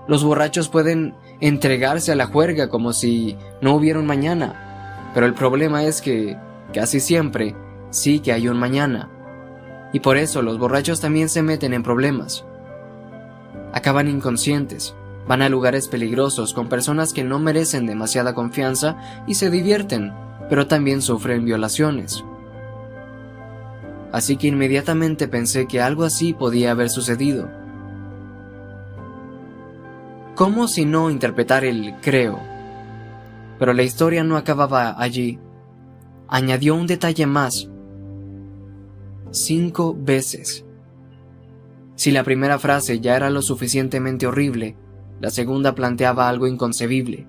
Los 0.06 0.22
borrachos 0.22 0.68
pueden 0.68 1.14
entregarse 1.40 2.12
a 2.12 2.16
la 2.16 2.26
juerga 2.26 2.68
como 2.68 2.92
si 2.92 3.36
no 3.60 3.74
hubiera 3.74 3.98
un 3.98 4.06
mañana, 4.06 5.10
pero 5.14 5.26
el 5.26 5.34
problema 5.34 5.84
es 5.84 6.00
que, 6.00 6.36
casi 6.72 7.00
siempre, 7.00 7.56
sí 7.94 8.20
que 8.20 8.32
hay 8.32 8.48
un 8.48 8.58
mañana. 8.58 9.08
Y 9.92 10.00
por 10.00 10.16
eso 10.16 10.42
los 10.42 10.58
borrachos 10.58 11.00
también 11.00 11.28
se 11.28 11.42
meten 11.42 11.72
en 11.72 11.82
problemas. 11.82 12.44
Acaban 13.72 14.08
inconscientes, 14.08 14.94
van 15.26 15.42
a 15.42 15.48
lugares 15.48 15.88
peligrosos 15.88 16.52
con 16.52 16.68
personas 16.68 17.12
que 17.12 17.24
no 17.24 17.38
merecen 17.38 17.86
demasiada 17.86 18.34
confianza 18.34 18.96
y 19.26 19.34
se 19.34 19.50
divierten, 19.50 20.12
pero 20.48 20.66
también 20.66 21.00
sufren 21.00 21.44
violaciones. 21.44 22.24
Así 24.12 24.36
que 24.36 24.48
inmediatamente 24.48 25.28
pensé 25.28 25.66
que 25.66 25.80
algo 25.80 26.04
así 26.04 26.34
podía 26.34 26.72
haber 26.72 26.90
sucedido. 26.90 27.50
¿Cómo 30.34 30.66
si 30.66 30.84
no 30.84 31.10
interpretar 31.10 31.64
el 31.64 31.94
creo? 32.00 32.40
Pero 33.58 33.72
la 33.72 33.84
historia 33.84 34.24
no 34.24 34.36
acababa 34.36 34.96
allí. 34.98 35.38
Añadió 36.28 36.74
un 36.74 36.88
detalle 36.88 37.26
más 37.26 37.68
cinco 39.34 39.96
veces. 39.98 40.64
Si 41.96 42.12
la 42.12 42.22
primera 42.22 42.58
frase 42.58 43.00
ya 43.00 43.16
era 43.16 43.30
lo 43.30 43.42
suficientemente 43.42 44.26
horrible, 44.26 44.76
la 45.20 45.30
segunda 45.30 45.74
planteaba 45.74 46.28
algo 46.28 46.46
inconcebible. 46.46 47.26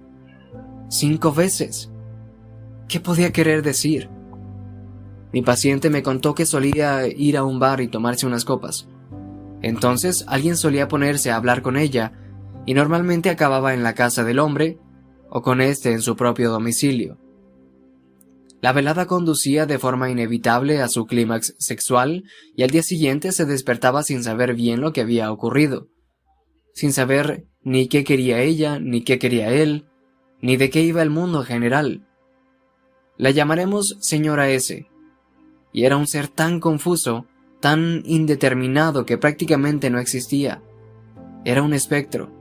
Cinco 0.89 1.33
veces. 1.33 1.91
¿Qué 2.87 2.99
podía 2.99 3.31
querer 3.31 3.63
decir? 3.63 4.09
Mi 5.33 5.41
paciente 5.41 5.89
me 5.89 6.03
contó 6.03 6.35
que 6.35 6.45
solía 6.45 7.07
ir 7.07 7.37
a 7.37 7.43
un 7.43 7.59
bar 7.59 7.81
y 7.81 7.87
tomarse 7.87 8.27
unas 8.27 8.45
copas. 8.45 8.87
Entonces 9.61 10.25
alguien 10.27 10.57
solía 10.57 10.87
ponerse 10.87 11.31
a 11.31 11.35
hablar 11.35 11.61
con 11.61 11.75
ella, 11.75 12.13
y 12.67 12.73
normalmente 12.73 13.29
acababa 13.29 13.73
en 13.73 13.83
la 13.83 13.93
casa 13.93 14.23
del 14.23 14.39
hombre 14.39 14.79
o 15.29 15.41
con 15.41 15.61
éste 15.61 15.91
en 15.91 16.01
su 16.01 16.15
propio 16.15 16.51
domicilio. 16.51 17.17
La 18.61 18.73
velada 18.73 19.05
conducía 19.05 19.65
de 19.65 19.79
forma 19.79 20.09
inevitable 20.09 20.81
a 20.81 20.87
su 20.87 21.05
clímax 21.05 21.55
sexual 21.59 22.23
y 22.55 22.63
al 22.63 22.69
día 22.69 22.83
siguiente 22.83 23.31
se 23.31 23.45
despertaba 23.45 24.03
sin 24.03 24.23
saber 24.23 24.55
bien 24.55 24.81
lo 24.81 24.93
que 24.93 25.01
había 25.01 25.31
ocurrido, 25.31 25.87
sin 26.73 26.93
saber 26.93 27.45
ni 27.61 27.87
qué 27.87 28.03
quería 28.03 28.41
ella, 28.41 28.79
ni 28.79 29.03
qué 29.03 29.19
quería 29.19 29.51
él, 29.51 29.85
ni 30.41 30.57
de 30.57 30.69
qué 30.69 30.81
iba 30.81 31.01
el 31.01 31.09
mundo 31.09 31.41
en 31.41 31.45
general. 31.45 32.07
La 33.17 33.31
llamaremos 33.31 33.97
señora 33.99 34.49
S. 34.49 34.87
Y 35.71 35.83
era 35.83 35.97
un 35.97 36.07
ser 36.07 36.27
tan 36.27 36.59
confuso, 36.59 37.25
tan 37.59 38.03
indeterminado 38.05 39.05
que 39.05 39.17
prácticamente 39.17 39.89
no 39.89 39.99
existía. 39.99 40.61
Era 41.43 41.61
un 41.61 41.73
espectro. 41.73 42.31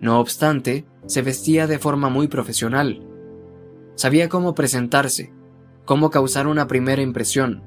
No 0.00 0.20
obstante, 0.20 0.84
se 1.06 1.22
vestía 1.22 1.66
de 1.66 1.78
forma 1.78 2.10
muy 2.10 2.28
profesional 2.28 3.09
Sabía 4.00 4.30
cómo 4.30 4.54
presentarse, 4.54 5.30
cómo 5.84 6.08
causar 6.08 6.46
una 6.46 6.66
primera 6.66 7.02
impresión. 7.02 7.62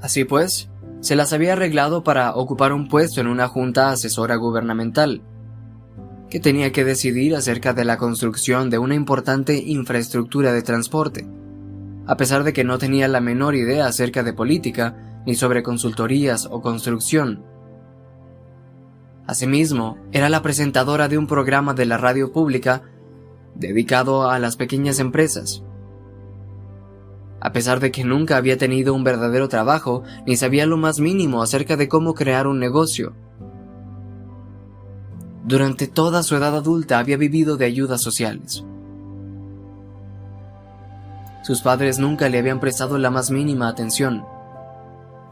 Así 0.00 0.24
pues, 0.24 0.68
se 0.98 1.14
las 1.14 1.32
había 1.32 1.52
arreglado 1.52 2.02
para 2.02 2.34
ocupar 2.34 2.72
un 2.72 2.88
puesto 2.88 3.20
en 3.20 3.28
una 3.28 3.46
junta 3.46 3.92
asesora 3.92 4.34
gubernamental, 4.34 5.22
que 6.28 6.40
tenía 6.40 6.72
que 6.72 6.84
decidir 6.84 7.36
acerca 7.36 7.72
de 7.72 7.84
la 7.84 7.98
construcción 7.98 8.68
de 8.68 8.78
una 8.78 8.96
importante 8.96 9.58
infraestructura 9.58 10.52
de 10.52 10.62
transporte, 10.62 11.24
a 12.04 12.16
pesar 12.16 12.42
de 12.42 12.52
que 12.52 12.64
no 12.64 12.78
tenía 12.78 13.06
la 13.06 13.20
menor 13.20 13.54
idea 13.54 13.86
acerca 13.86 14.24
de 14.24 14.32
política 14.32 15.22
ni 15.24 15.36
sobre 15.36 15.62
consultorías 15.62 16.48
o 16.50 16.60
construcción. 16.60 17.44
Asimismo, 19.28 19.98
era 20.10 20.28
la 20.28 20.42
presentadora 20.42 21.06
de 21.06 21.16
un 21.16 21.28
programa 21.28 21.74
de 21.74 21.86
la 21.86 21.96
radio 21.96 22.32
pública 22.32 22.82
dedicado 23.54 24.28
a 24.30 24.38
las 24.38 24.56
pequeñas 24.56 24.98
empresas. 24.98 25.62
A 27.40 27.52
pesar 27.52 27.80
de 27.80 27.90
que 27.90 28.04
nunca 28.04 28.36
había 28.36 28.56
tenido 28.56 28.94
un 28.94 29.02
verdadero 29.02 29.48
trabajo 29.48 30.04
ni 30.26 30.36
sabía 30.36 30.64
lo 30.64 30.76
más 30.76 31.00
mínimo 31.00 31.42
acerca 31.42 31.76
de 31.76 31.88
cómo 31.88 32.14
crear 32.14 32.46
un 32.46 32.60
negocio. 32.60 33.14
Durante 35.44 35.88
toda 35.88 36.22
su 36.22 36.36
edad 36.36 36.54
adulta 36.54 37.00
había 37.00 37.16
vivido 37.16 37.56
de 37.56 37.64
ayudas 37.64 38.00
sociales. 38.00 38.64
Sus 41.42 41.62
padres 41.62 41.98
nunca 41.98 42.28
le 42.28 42.38
habían 42.38 42.60
prestado 42.60 42.96
la 42.98 43.10
más 43.10 43.32
mínima 43.32 43.68
atención. 43.68 44.24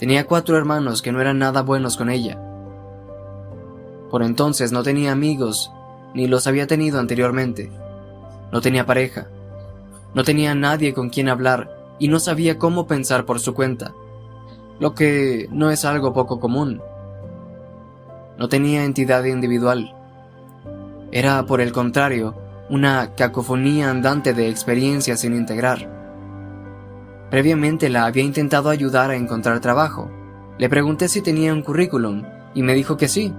Tenía 0.01 0.27
cuatro 0.27 0.57
hermanos 0.57 1.03
que 1.03 1.13
no 1.13 1.21
eran 1.21 1.39
nada 1.39 1.63
buenos 1.63 1.97
con 1.97 2.11
ella. 2.11 2.41
Por 4.11 4.25
entonces 4.25 4.73
no 4.73 4.83
tenía 4.83 5.13
amigos, 5.13 5.71
ni 6.15 6.27
los 6.27 6.49
había 6.49 6.67
tenido 6.67 6.99
anteriormente. 6.99 7.71
No 8.53 8.61
tenía 8.61 8.87
pareja. 8.87 9.29
No 10.15 10.25
tenía 10.25 10.55
nadie 10.55 10.93
con 10.93 11.11
quien 11.11 11.29
hablar 11.29 11.71
y 11.99 12.09
no 12.09 12.19
sabía 12.19 12.59
cómo 12.59 12.87
pensar 12.87 13.27
por 13.27 13.39
su 13.39 13.55
cuenta, 13.55 13.93
lo 14.81 14.95
que 14.95 15.49
no 15.53 15.71
es 15.71 15.85
algo 15.85 16.13
poco 16.13 16.41
común. 16.41 16.83
No 18.39 18.49
tenía 18.49 18.85
entidad 18.85 19.23
individual. 19.25 19.95
Era, 21.13 21.45
por 21.45 21.61
el 21.61 21.73
contrario, 21.73 22.35
una 22.71 23.15
cacofonía 23.15 23.91
andante 23.91 24.33
de 24.33 24.49
experiencias 24.49 25.21
sin 25.21 25.35
integrar. 25.35 26.01
Previamente 27.31 27.89
la 27.91 28.07
había 28.07 28.25
intentado 28.25 28.71
ayudar 28.71 29.11
a 29.11 29.17
encontrar 29.17 29.61
trabajo. 29.61 30.11
Le 30.59 30.69
pregunté 30.69 31.09
si 31.09 31.21
tenía 31.21 31.53
un 31.53 31.63
currículum 31.63 32.25
y 32.55 32.63
me 32.63 32.75
dijo 32.75 32.97
que 32.97 33.09
sí. 33.09 33.33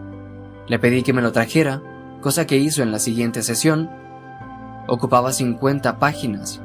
Le 0.68 0.80
pedí 0.80 1.02
que 1.02 1.14
me 1.14 1.22
lo 1.22 1.32
trajera, 1.32 1.82
cosa 2.22 2.46
que 2.46 2.58
hizo 2.58 2.84
en 2.84 2.92
la 2.92 3.00
siguiente 3.00 3.42
sesión 3.42 3.90
ocupaba 4.92 5.32
50 5.32 6.00
páginas. 6.00 6.60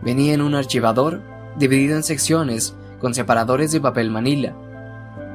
Venía 0.00 0.32
en 0.32 0.42
un 0.42 0.54
archivador 0.54 1.20
dividido 1.58 1.96
en 1.96 2.04
secciones 2.04 2.76
con 3.00 3.14
separadores 3.14 3.72
de 3.72 3.80
papel 3.80 4.12
manila, 4.12 4.54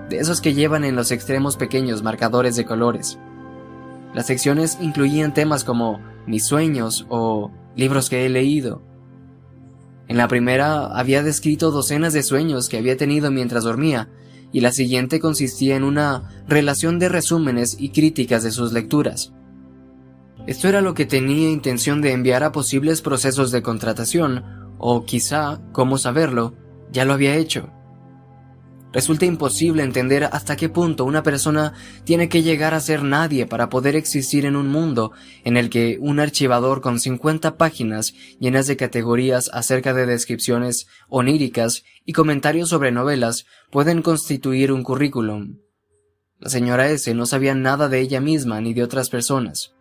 de 0.09 0.19
esos 0.19 0.39
que 0.39 0.53
llevan 0.53 0.85
en 0.85 0.95
los 0.95 1.11
extremos 1.11 1.57
pequeños 1.57 2.01
marcadores 2.01 2.55
de 2.55 2.63
colores. 2.63 3.19
Las 4.13 4.27
secciones 4.27 4.77
incluían 4.79 5.33
temas 5.33 5.65
como 5.65 5.99
mis 6.25 6.45
sueños 6.45 7.05
o 7.09 7.51
libros 7.75 8.09
que 8.09 8.25
he 8.25 8.29
leído. 8.29 8.81
En 10.07 10.15
la 10.15 10.29
primera 10.29 10.97
había 10.97 11.23
descrito 11.23 11.71
docenas 11.71 12.13
de 12.13 12.23
sueños 12.23 12.69
que 12.69 12.77
había 12.77 12.95
tenido 12.95 13.31
mientras 13.31 13.65
dormía, 13.65 14.07
y 14.53 14.61
la 14.61 14.71
siguiente 14.71 15.19
consistía 15.19 15.75
en 15.75 15.83
una 15.83 16.29
relación 16.47 16.99
de 16.99 17.09
resúmenes 17.09 17.75
y 17.77 17.89
críticas 17.89 18.43
de 18.43 18.51
sus 18.51 18.71
lecturas. 18.71 19.33
Esto 20.47 20.67
era 20.67 20.81
lo 20.81 20.93
que 20.93 21.07
tenía 21.07 21.49
intención 21.49 22.01
de 22.01 22.11
enviar 22.11 22.43
a 22.43 22.51
posibles 22.51 23.01
procesos 23.01 23.51
de 23.51 23.63
contratación, 23.63 24.43
o 24.77 25.03
quizá, 25.03 25.59
cómo 25.71 25.97
saberlo, 25.97 26.53
ya 26.91 27.03
lo 27.03 27.13
había 27.13 27.35
hecho. 27.35 27.71
Resulta 28.93 29.25
imposible 29.25 29.83
entender 29.83 30.23
hasta 30.23 30.55
qué 30.55 30.69
punto 30.69 31.03
una 31.03 31.21
persona 31.21 31.73
tiene 32.05 32.29
que 32.29 32.43
llegar 32.43 32.73
a 32.73 32.79
ser 32.79 33.03
nadie 33.03 33.45
para 33.45 33.67
poder 33.69 33.97
existir 33.97 34.45
en 34.45 34.55
un 34.55 34.69
mundo 34.69 35.11
en 35.43 35.57
el 35.57 35.69
que 35.69 35.97
un 35.99 36.21
archivador 36.21 36.79
con 36.79 37.01
50 37.01 37.57
páginas 37.57 38.13
llenas 38.39 38.67
de 38.67 38.77
categorías 38.77 39.49
acerca 39.51 39.93
de 39.93 40.05
descripciones 40.05 40.87
oníricas 41.09 41.83
y 42.05 42.13
comentarios 42.13 42.69
sobre 42.69 42.93
novelas 42.93 43.47
pueden 43.69 44.01
constituir 44.01 44.71
un 44.71 44.83
currículum. 44.83 45.57
La 46.39 46.49
señora 46.49 46.89
S 46.89 47.13
no 47.15 47.25
sabía 47.25 47.53
nada 47.53 47.89
de 47.89 47.99
ella 47.99 48.21
misma 48.21 48.61
ni 48.61 48.73
de 48.73 48.83
otras 48.83 49.09
personas. 49.09 49.74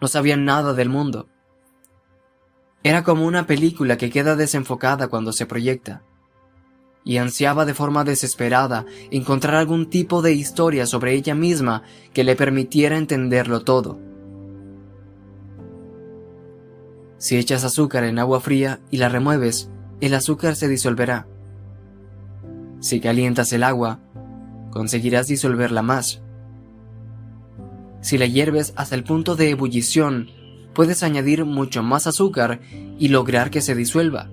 No 0.00 0.08
sabía 0.08 0.36
nada 0.36 0.74
del 0.74 0.88
mundo. 0.88 1.28
Era 2.82 3.02
como 3.04 3.26
una 3.26 3.46
película 3.46 3.96
que 3.96 4.10
queda 4.10 4.36
desenfocada 4.36 5.08
cuando 5.08 5.32
se 5.32 5.46
proyecta 5.46 6.02
y 7.08 7.16
ansiaba 7.16 7.64
de 7.64 7.72
forma 7.72 8.04
desesperada 8.04 8.84
encontrar 9.10 9.54
algún 9.54 9.88
tipo 9.88 10.20
de 10.20 10.34
historia 10.34 10.84
sobre 10.84 11.14
ella 11.14 11.34
misma 11.34 11.82
que 12.12 12.22
le 12.22 12.36
permitiera 12.36 12.98
entenderlo 12.98 13.64
todo. 13.64 13.98
Si 17.16 17.38
echas 17.38 17.64
azúcar 17.64 18.04
en 18.04 18.18
agua 18.18 18.40
fría 18.40 18.80
y 18.90 18.98
la 18.98 19.08
remueves, 19.08 19.70
el 20.02 20.12
azúcar 20.12 20.54
se 20.54 20.68
disolverá. 20.68 21.26
Si 22.80 23.00
calientas 23.00 23.54
el 23.54 23.64
agua, 23.64 24.00
conseguirás 24.70 25.26
disolverla 25.28 25.80
más. 25.80 26.22
Si 28.00 28.18
la 28.18 28.26
hierves 28.26 28.72
hasta 28.76 28.94
el 28.94 29.04
punto 29.04 29.36
de 29.36 29.50
ebullición, 29.50 30.30
puedes 30.74 31.02
añadir 31.02 31.44
mucho 31.44 31.82
más 31.82 32.06
azúcar 32.06 32.60
y 32.98 33.08
lograr 33.08 33.50
que 33.50 33.60
se 33.60 33.74
disuelva 33.74 34.30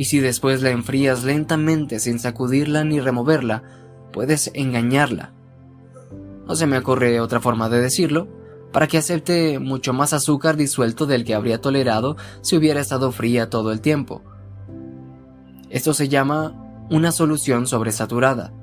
y 0.00 0.06
si 0.06 0.18
después 0.18 0.62
la 0.62 0.70
enfrías 0.70 1.24
lentamente 1.24 1.98
sin 1.98 2.18
sacudirla 2.18 2.84
ni 2.84 3.00
removerla, 3.00 3.62
puedes 4.14 4.50
engañarla. 4.54 5.34
No 6.46 6.56
se 6.56 6.66
me 6.66 6.78
ocurre 6.78 7.20
otra 7.20 7.38
forma 7.38 7.68
de 7.68 7.82
decirlo, 7.82 8.26
para 8.72 8.86
que 8.86 8.96
acepte 8.96 9.58
mucho 9.58 9.92
más 9.92 10.14
azúcar 10.14 10.56
disuelto 10.56 11.04
del 11.04 11.22
que 11.26 11.34
habría 11.34 11.60
tolerado 11.60 12.16
si 12.40 12.56
hubiera 12.56 12.80
estado 12.80 13.12
fría 13.12 13.50
todo 13.50 13.72
el 13.72 13.82
tiempo. 13.82 14.22
Esto 15.68 15.92
se 15.92 16.08
llama 16.08 16.86
una 16.88 17.12
solución 17.12 17.66
sobresaturada. 17.66 18.54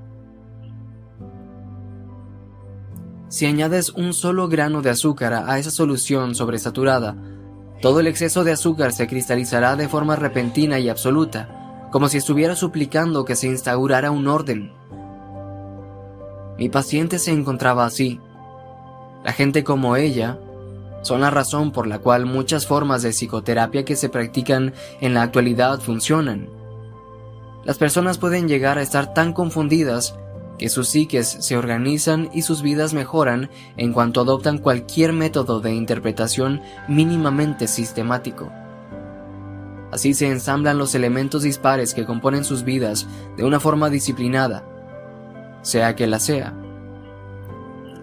Si 3.30 3.46
añades 3.46 3.90
un 3.90 4.14
solo 4.14 4.48
grano 4.48 4.82
de 4.82 4.90
azúcar 4.90 5.34
a 5.34 5.60
esa 5.60 5.70
solución 5.70 6.34
sobresaturada, 6.34 7.16
todo 7.82 8.00
el 8.00 8.08
exceso 8.08 8.44
de 8.44 8.54
azúcar 8.54 8.94
se 8.94 9.08
cristalizará 9.08 9.76
de 9.76 9.90
forma 9.90 10.16
repentina 10.16 10.80
y 10.80 10.88
absoluta, 10.88 11.90
como 11.92 12.08
si 12.08 12.18
estuviera 12.18 12.56
suplicando 12.56 13.26
que 13.26 13.36
se 13.36 13.48
instaurara 13.48 14.12
un 14.12 14.28
orden. 14.28 14.72
Mi 16.58 16.70
paciente 16.70 17.20
se 17.20 17.32
encontraba 17.32 17.86
así. 17.86 18.20
La 19.24 19.34
gente 19.34 19.64
como 19.64 19.96
ella 19.98 20.40
son 21.02 21.22
la 21.22 21.30
razón 21.30 21.72
por 21.72 21.86
la 21.86 22.00
cual 22.00 22.26
muchas 22.26 22.66
formas 22.66 23.02
de 23.02 23.12
psicoterapia 23.12 23.86
que 23.86 23.96
se 23.96 24.10
practican 24.10 24.74
en 25.02 25.14
la 25.14 25.22
actualidad 25.22 25.80
funcionan. 25.80 26.50
Las 27.64 27.78
personas 27.78 28.18
pueden 28.18 28.48
llegar 28.48 28.78
a 28.78 28.82
estar 28.82 29.14
tan 29.14 29.34
confundidas 29.34 30.18
que 30.58 30.70
sus 30.70 30.90
psiques 30.90 31.38
se 31.40 31.58
organizan 31.58 32.30
y 32.34 32.42
sus 32.42 32.62
vidas 32.62 32.94
mejoran 32.94 33.50
en 33.78 33.94
cuanto 33.94 34.22
adoptan 34.22 34.58
cualquier 34.58 35.14
método 35.14 35.60
de 35.60 35.74
interpretación 35.74 36.62
mínimamente 36.88 37.68
sistemático. 37.68 38.52
Así 39.92 40.14
se 40.14 40.30
ensamblan 40.30 40.78
los 40.78 40.96
elementos 40.96 41.44
dispares 41.44 41.94
que 41.94 42.06
componen 42.06 42.44
sus 42.44 42.64
vidas 42.64 43.08
de 43.38 43.44
una 43.44 43.60
forma 43.60 43.90
disciplinada, 43.90 44.64
sea 45.62 45.96
que 45.96 46.08
la 46.08 46.20
sea. 46.20 46.54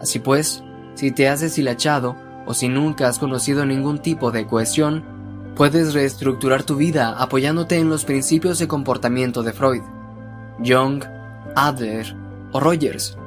Así 0.00 0.18
pues, 0.18 0.62
si 0.94 1.10
te 1.10 1.28
has 1.28 1.40
deshilachado 1.40 2.16
o 2.46 2.54
si 2.54 2.68
nunca 2.68 3.08
has 3.08 3.18
conocido 3.18 3.66
ningún 3.66 3.98
tipo 3.98 4.30
de 4.30 4.46
cohesión, 4.46 5.04
puedes 5.56 5.92
reestructurar 5.92 6.62
tu 6.62 6.76
vida 6.76 7.14
apoyándote 7.18 7.78
en 7.78 7.88
los 7.88 8.04
principios 8.04 8.58
de 8.58 8.68
comportamiento 8.68 9.42
de 9.42 9.52
Freud, 9.52 9.82
Jung, 10.64 11.04
Adler 11.54 12.23
o 12.54 12.60
Rogers. 12.60 13.18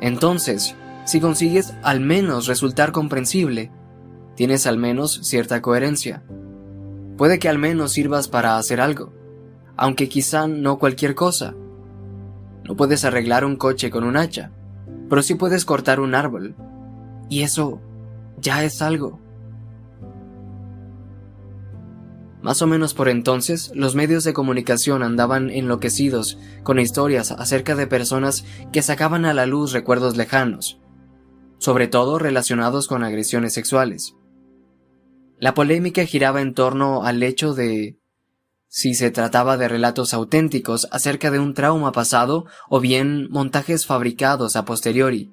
Entonces, 0.00 0.76
si 1.04 1.20
consigues 1.20 1.74
al 1.82 2.00
menos 2.00 2.46
resultar 2.46 2.92
comprensible, 2.92 3.72
tienes 4.36 4.66
al 4.66 4.78
menos 4.78 5.20
cierta 5.24 5.60
coherencia. 5.60 6.22
Puede 7.18 7.40
que 7.40 7.48
al 7.48 7.58
menos 7.58 7.92
sirvas 7.92 8.28
para 8.28 8.56
hacer 8.56 8.80
algo, 8.80 9.12
aunque 9.76 10.08
quizá 10.08 10.46
no 10.46 10.78
cualquier 10.78 11.16
cosa. 11.16 11.54
No 12.64 12.76
puedes 12.76 13.04
arreglar 13.04 13.44
un 13.44 13.56
coche 13.56 13.90
con 13.90 14.04
un 14.04 14.16
hacha, 14.16 14.52
pero 15.08 15.20
sí 15.22 15.34
puedes 15.34 15.64
cortar 15.64 15.98
un 15.98 16.14
árbol. 16.14 16.54
Y 17.28 17.42
eso 17.42 17.80
ya 18.38 18.62
es 18.62 18.80
algo. 18.82 19.19
Más 22.42 22.62
o 22.62 22.66
menos 22.66 22.94
por 22.94 23.08
entonces, 23.08 23.70
los 23.74 23.94
medios 23.94 24.24
de 24.24 24.32
comunicación 24.32 25.02
andaban 25.02 25.50
enloquecidos 25.50 26.38
con 26.62 26.78
historias 26.78 27.32
acerca 27.32 27.74
de 27.74 27.86
personas 27.86 28.44
que 28.72 28.82
sacaban 28.82 29.26
a 29.26 29.34
la 29.34 29.46
luz 29.46 29.72
recuerdos 29.72 30.16
lejanos, 30.16 30.80
sobre 31.58 31.86
todo 31.86 32.18
relacionados 32.18 32.88
con 32.88 33.04
agresiones 33.04 33.52
sexuales. 33.52 34.14
La 35.38 35.54
polémica 35.54 36.04
giraba 36.04 36.40
en 36.40 36.54
torno 36.54 37.04
al 37.04 37.22
hecho 37.22 37.54
de 37.54 37.98
si 38.68 38.94
se 38.94 39.10
trataba 39.10 39.56
de 39.56 39.68
relatos 39.68 40.14
auténticos 40.14 40.86
acerca 40.92 41.30
de 41.30 41.40
un 41.40 41.54
trauma 41.54 41.92
pasado 41.92 42.46
o 42.68 42.78
bien 42.80 43.28
montajes 43.30 43.84
fabricados 43.84 44.54
a 44.54 44.64
posteriori, 44.64 45.32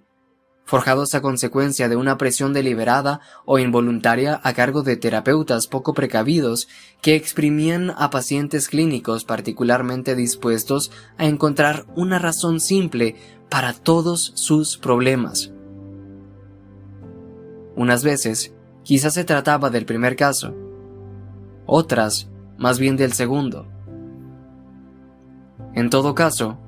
forjados 0.68 1.16
a 1.16 1.22
consecuencia 1.22 1.88
de 1.88 1.96
una 1.96 2.18
presión 2.18 2.52
deliberada 2.52 3.22
o 3.46 3.58
involuntaria 3.58 4.40
a 4.44 4.54
cargo 4.54 4.84
de 4.84 4.98
terapeutas 4.98 5.66
poco 5.66 5.94
precavidos 5.94 6.68
que 7.02 7.16
exprimían 7.16 7.92
a 7.98 8.10
pacientes 8.10 8.68
clínicos 8.68 9.24
particularmente 9.24 10.14
dispuestos 10.14 10.92
a 11.18 11.26
encontrar 11.26 11.86
una 11.96 12.20
razón 12.20 12.60
simple 12.60 13.16
para 13.50 13.72
todos 13.72 14.34
sus 14.36 14.78
problemas. 14.78 15.54
Unas 17.78 18.04
veces, 18.04 18.54
quizás 18.84 19.14
se 19.14 19.24
trataba 19.24 19.70
del 19.70 19.86
primer 19.86 20.18
caso, 20.18 20.54
otras, 21.66 22.30
más 22.58 22.78
bien 22.78 22.98
del 22.98 23.14
segundo. 23.14 23.68
En 25.74 25.90
todo 25.90 26.14
caso, 26.14 26.60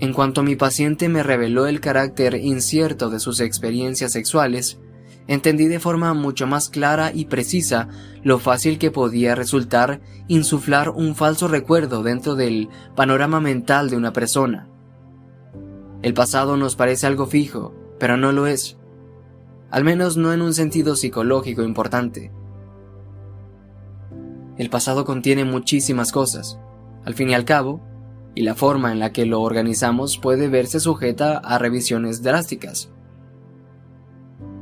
en 0.00 0.12
cuanto 0.12 0.42
mi 0.42 0.54
paciente 0.54 1.08
me 1.08 1.22
reveló 1.22 1.66
el 1.66 1.80
carácter 1.80 2.34
incierto 2.34 3.10
de 3.10 3.18
sus 3.18 3.40
experiencias 3.40 4.12
sexuales, 4.12 4.78
entendí 5.26 5.66
de 5.66 5.80
forma 5.80 6.14
mucho 6.14 6.46
más 6.46 6.68
clara 6.68 7.12
y 7.12 7.26
precisa 7.26 7.88
lo 8.22 8.38
fácil 8.38 8.78
que 8.78 8.90
podía 8.90 9.34
resultar 9.34 10.00
insuflar 10.28 10.90
un 10.90 11.14
falso 11.14 11.48
recuerdo 11.48 12.02
dentro 12.02 12.36
del 12.36 12.68
panorama 12.94 13.40
mental 13.40 13.90
de 13.90 13.96
una 13.96 14.12
persona. 14.12 14.68
El 16.02 16.14
pasado 16.14 16.56
nos 16.56 16.76
parece 16.76 17.06
algo 17.06 17.26
fijo, 17.26 17.74
pero 17.98 18.16
no 18.16 18.30
lo 18.30 18.46
es, 18.46 18.78
al 19.70 19.84
menos 19.84 20.16
no 20.16 20.32
en 20.32 20.42
un 20.42 20.54
sentido 20.54 20.96
psicológico 20.96 21.62
importante. 21.62 22.32
El 24.56 24.70
pasado 24.70 25.04
contiene 25.04 25.44
muchísimas 25.44 26.10
cosas. 26.10 26.58
Al 27.04 27.14
fin 27.14 27.30
y 27.30 27.34
al 27.34 27.44
cabo, 27.44 27.80
y 28.38 28.42
la 28.42 28.54
forma 28.54 28.92
en 28.92 29.00
la 29.00 29.10
que 29.10 29.26
lo 29.26 29.40
organizamos 29.42 30.16
puede 30.16 30.46
verse 30.46 30.78
sujeta 30.78 31.38
a 31.38 31.58
revisiones 31.58 32.22
drásticas. 32.22 32.88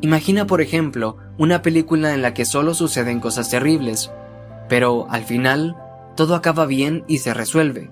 Imagina, 0.01 0.47
por 0.47 0.63
ejemplo, 0.63 1.19
una 1.37 1.61
película 1.61 2.15
en 2.15 2.23
la 2.23 2.33
que 2.33 2.47
solo 2.47 2.73
suceden 2.73 3.21
cosas 3.21 3.51
terribles, 3.51 4.11
pero 4.71 5.07
al 5.11 5.25
final 5.25 5.77
todo 6.17 6.35
acaba 6.35 6.65
bien 6.65 7.05
y 7.07 7.19
se 7.19 7.35
resuelve. 7.35 7.91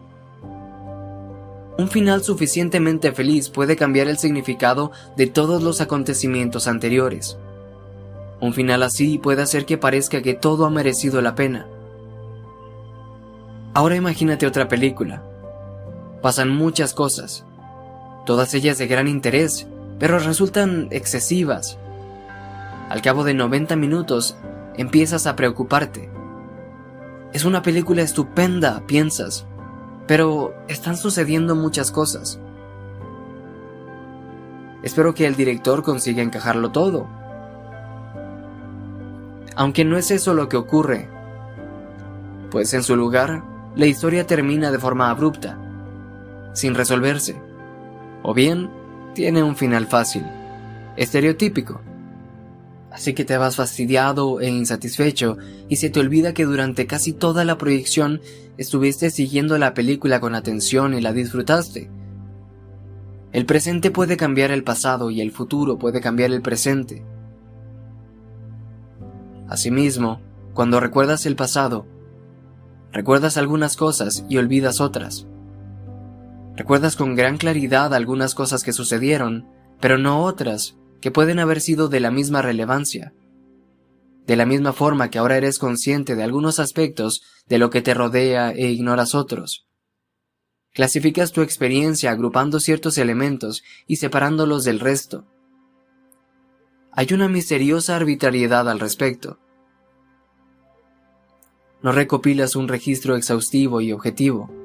Un 1.76 1.88
final 1.88 2.22
suficientemente 2.22 3.12
feliz 3.12 3.50
puede 3.50 3.76
cambiar 3.76 4.08
el 4.08 4.16
significado 4.16 4.90
de 5.18 5.26
todos 5.26 5.62
los 5.62 5.82
acontecimientos 5.82 6.66
anteriores. 6.66 7.36
Un 8.40 8.54
final 8.54 8.84
así 8.84 9.18
puede 9.18 9.42
hacer 9.42 9.66
que 9.66 9.76
parezca 9.76 10.22
que 10.22 10.32
todo 10.32 10.64
ha 10.64 10.70
merecido 10.70 11.20
la 11.20 11.34
pena. 11.34 11.66
Ahora 13.74 13.96
imagínate 13.96 14.46
otra 14.46 14.66
película, 14.66 15.22
pasan 16.24 16.48
muchas 16.48 16.94
cosas, 16.94 17.44
todas 18.24 18.54
ellas 18.54 18.78
de 18.78 18.86
gran 18.86 19.08
interés, 19.08 19.66
pero 19.98 20.18
resultan 20.18 20.88
excesivas. 20.90 21.76
Al 22.88 23.02
cabo 23.02 23.24
de 23.24 23.34
90 23.34 23.76
minutos 23.76 24.34
empiezas 24.74 25.26
a 25.26 25.36
preocuparte. 25.36 26.08
Es 27.34 27.44
una 27.44 27.60
película 27.60 28.00
estupenda, 28.00 28.86
piensas, 28.86 29.44
pero 30.06 30.54
están 30.66 30.96
sucediendo 30.96 31.56
muchas 31.56 31.92
cosas. 31.92 32.40
Espero 34.82 35.12
que 35.12 35.26
el 35.26 35.36
director 35.36 35.82
consiga 35.82 36.22
encajarlo 36.22 36.70
todo. 36.70 37.06
Aunque 39.56 39.84
no 39.84 39.98
es 39.98 40.10
eso 40.10 40.32
lo 40.32 40.48
que 40.48 40.56
ocurre, 40.56 41.06
pues 42.50 42.72
en 42.72 42.82
su 42.82 42.96
lugar, 42.96 43.42
la 43.76 43.84
historia 43.84 44.26
termina 44.26 44.70
de 44.70 44.78
forma 44.78 45.10
abrupta, 45.10 45.58
sin 46.54 46.74
resolverse, 46.74 47.36
o 48.22 48.32
bien 48.32 48.70
tiene 49.14 49.42
un 49.42 49.56
final 49.56 49.86
fácil, 49.86 50.24
estereotípico. 50.96 51.82
Así 52.90 53.12
que 53.12 53.24
te 53.24 53.36
vas 53.36 53.56
fastidiado 53.56 54.40
e 54.40 54.48
insatisfecho 54.48 55.36
y 55.68 55.76
se 55.76 55.90
te 55.90 56.00
olvida 56.00 56.32
que 56.32 56.46
durante 56.46 56.86
casi 56.86 57.12
toda 57.12 57.44
la 57.44 57.58
proyección 57.58 58.22
estuviste 58.56 59.10
siguiendo 59.10 59.58
la 59.58 59.74
película 59.74 60.20
con 60.20 60.34
atención 60.34 60.94
y 60.94 61.02
la 61.02 61.12
disfrutaste 61.12 61.90
el 63.34 63.46
presente 63.46 63.90
puede 63.90 64.16
cambiar 64.16 64.52
el 64.52 64.62
pasado 64.62 65.10
y 65.10 65.20
el 65.20 65.32
futuro 65.32 65.76
puede 65.76 66.00
cambiar 66.00 66.30
el 66.30 66.40
presente. 66.40 67.04
Asimismo, 69.48 70.20
cuando 70.52 70.78
recuerdas 70.78 71.26
el 71.26 71.34
pasado, 71.34 71.84
recuerdas 72.92 73.36
algunas 73.36 73.76
cosas 73.76 74.24
y 74.28 74.36
olvidas 74.36 74.80
otras. 74.80 75.26
Recuerdas 76.56 76.94
con 76.94 77.16
gran 77.16 77.36
claridad 77.36 77.92
algunas 77.94 78.34
cosas 78.34 78.62
que 78.62 78.72
sucedieron, 78.72 79.48
pero 79.80 79.98
no 79.98 80.22
otras 80.22 80.76
que 81.00 81.10
pueden 81.10 81.38
haber 81.38 81.60
sido 81.60 81.88
de 81.88 82.00
la 82.00 82.10
misma 82.10 82.42
relevancia. 82.42 83.12
De 84.26 84.36
la 84.36 84.46
misma 84.46 84.72
forma 84.72 85.10
que 85.10 85.18
ahora 85.18 85.36
eres 85.36 85.58
consciente 85.58 86.14
de 86.14 86.22
algunos 86.22 86.60
aspectos 86.60 87.22
de 87.46 87.58
lo 87.58 87.70
que 87.70 87.82
te 87.82 87.92
rodea 87.92 88.52
e 88.52 88.70
ignoras 88.70 89.14
otros. 89.14 89.66
Clasificas 90.72 91.32
tu 91.32 91.42
experiencia 91.42 92.10
agrupando 92.10 92.58
ciertos 92.58 92.98
elementos 92.98 93.62
y 93.86 93.96
separándolos 93.96 94.64
del 94.64 94.80
resto. 94.80 95.26
Hay 96.92 97.08
una 97.12 97.28
misteriosa 97.28 97.96
arbitrariedad 97.96 98.68
al 98.68 98.80
respecto. 98.80 99.38
No 101.82 101.92
recopilas 101.92 102.56
un 102.56 102.68
registro 102.68 103.16
exhaustivo 103.16 103.80
y 103.80 103.92
objetivo. 103.92 104.63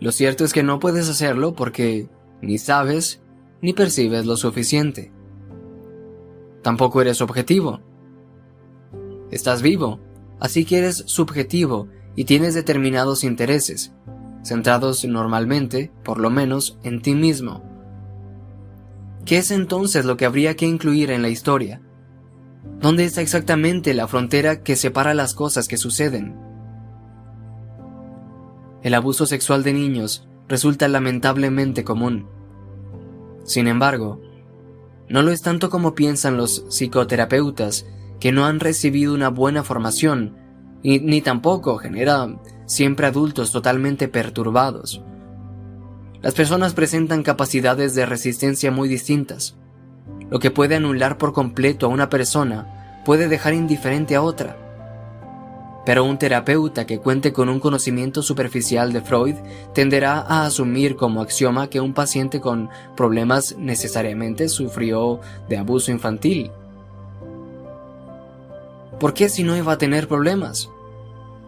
Lo 0.00 0.12
cierto 0.12 0.44
es 0.44 0.52
que 0.52 0.62
no 0.62 0.78
puedes 0.78 1.08
hacerlo 1.08 1.54
porque 1.54 2.08
ni 2.40 2.58
sabes 2.58 3.20
ni 3.60 3.74
percibes 3.74 4.24
lo 4.24 4.36
suficiente. 4.36 5.12
Tampoco 6.62 7.00
eres 7.02 7.20
objetivo. 7.20 7.80
Estás 9.30 9.62
vivo, 9.62 10.00
así 10.40 10.64
que 10.64 10.78
eres 10.78 11.04
subjetivo 11.06 11.88
y 12.16 12.24
tienes 12.24 12.54
determinados 12.54 13.24
intereses, 13.24 13.92
centrados 14.42 15.04
normalmente, 15.04 15.92
por 16.02 16.18
lo 16.18 16.30
menos, 16.30 16.78
en 16.82 17.02
ti 17.02 17.14
mismo. 17.14 17.62
¿Qué 19.24 19.38
es 19.38 19.50
entonces 19.50 20.06
lo 20.06 20.16
que 20.16 20.24
habría 20.24 20.56
que 20.56 20.66
incluir 20.66 21.10
en 21.10 21.22
la 21.22 21.28
historia? 21.28 21.82
¿Dónde 22.80 23.04
está 23.04 23.20
exactamente 23.20 23.94
la 23.94 24.08
frontera 24.08 24.62
que 24.62 24.76
separa 24.76 25.14
las 25.14 25.34
cosas 25.34 25.68
que 25.68 25.76
suceden? 25.76 26.49
El 28.82 28.94
abuso 28.94 29.26
sexual 29.26 29.62
de 29.62 29.72
niños 29.72 30.26
resulta 30.48 30.88
lamentablemente 30.88 31.84
común. 31.84 32.26
Sin 33.44 33.66
embargo, 33.66 34.20
no 35.08 35.22
lo 35.22 35.32
es 35.32 35.42
tanto 35.42 35.70
como 35.70 35.94
piensan 35.94 36.36
los 36.36 36.64
psicoterapeutas 36.68 37.86
que 38.20 38.32
no 38.32 38.46
han 38.46 38.60
recibido 38.60 39.12
una 39.12 39.28
buena 39.28 39.64
formación, 39.64 40.36
ni 40.82 41.20
tampoco 41.20 41.76
genera 41.78 42.40
siempre 42.66 43.06
adultos 43.06 43.52
totalmente 43.52 44.08
perturbados. 44.08 45.02
Las 46.22 46.34
personas 46.34 46.74
presentan 46.74 47.22
capacidades 47.22 47.94
de 47.94 48.06
resistencia 48.06 48.70
muy 48.70 48.88
distintas. 48.88 49.56
Lo 50.30 50.38
que 50.38 50.50
puede 50.50 50.76
anular 50.76 51.18
por 51.18 51.32
completo 51.32 51.86
a 51.86 51.88
una 51.88 52.08
persona 52.08 53.02
puede 53.04 53.28
dejar 53.28 53.54
indiferente 53.54 54.14
a 54.14 54.22
otra. 54.22 54.69
Pero 55.90 56.04
un 56.04 56.18
terapeuta 56.18 56.86
que 56.86 57.00
cuente 57.00 57.32
con 57.32 57.48
un 57.48 57.58
conocimiento 57.58 58.22
superficial 58.22 58.92
de 58.92 59.00
Freud 59.00 59.34
tenderá 59.74 60.20
a 60.20 60.46
asumir 60.46 60.94
como 60.94 61.20
axioma 61.20 61.68
que 61.68 61.80
un 61.80 61.94
paciente 61.94 62.40
con 62.40 62.70
problemas 62.96 63.56
necesariamente 63.58 64.48
sufrió 64.48 65.18
de 65.48 65.58
abuso 65.58 65.90
infantil. 65.90 66.52
¿Por 69.00 69.14
qué 69.14 69.28
si 69.28 69.42
no 69.42 69.56
iba 69.56 69.72
a 69.72 69.78
tener 69.78 70.06
problemas? 70.06 70.70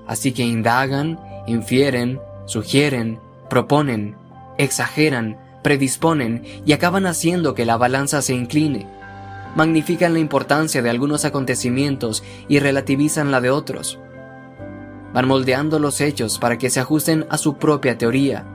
Así 0.08 0.32
que 0.32 0.42
indagan, 0.42 1.20
infieren, 1.46 2.18
sugieren, 2.46 3.20
proponen, 3.48 4.16
exageran, 4.58 5.38
predisponen 5.62 6.42
y 6.66 6.72
acaban 6.72 7.06
haciendo 7.06 7.54
que 7.54 7.64
la 7.64 7.76
balanza 7.76 8.20
se 8.22 8.34
incline. 8.34 8.88
Magnifican 9.54 10.14
la 10.14 10.18
importancia 10.18 10.82
de 10.82 10.90
algunos 10.90 11.24
acontecimientos 11.24 12.24
y 12.48 12.58
relativizan 12.58 13.30
la 13.30 13.40
de 13.40 13.50
otros. 13.50 14.00
Van 15.12 15.28
moldeando 15.28 15.78
los 15.78 16.00
hechos 16.00 16.38
para 16.38 16.58
que 16.58 16.70
se 16.70 16.80
ajusten 16.80 17.26
a 17.28 17.38
su 17.38 17.56
propia 17.56 17.98
teoría. 17.98 18.46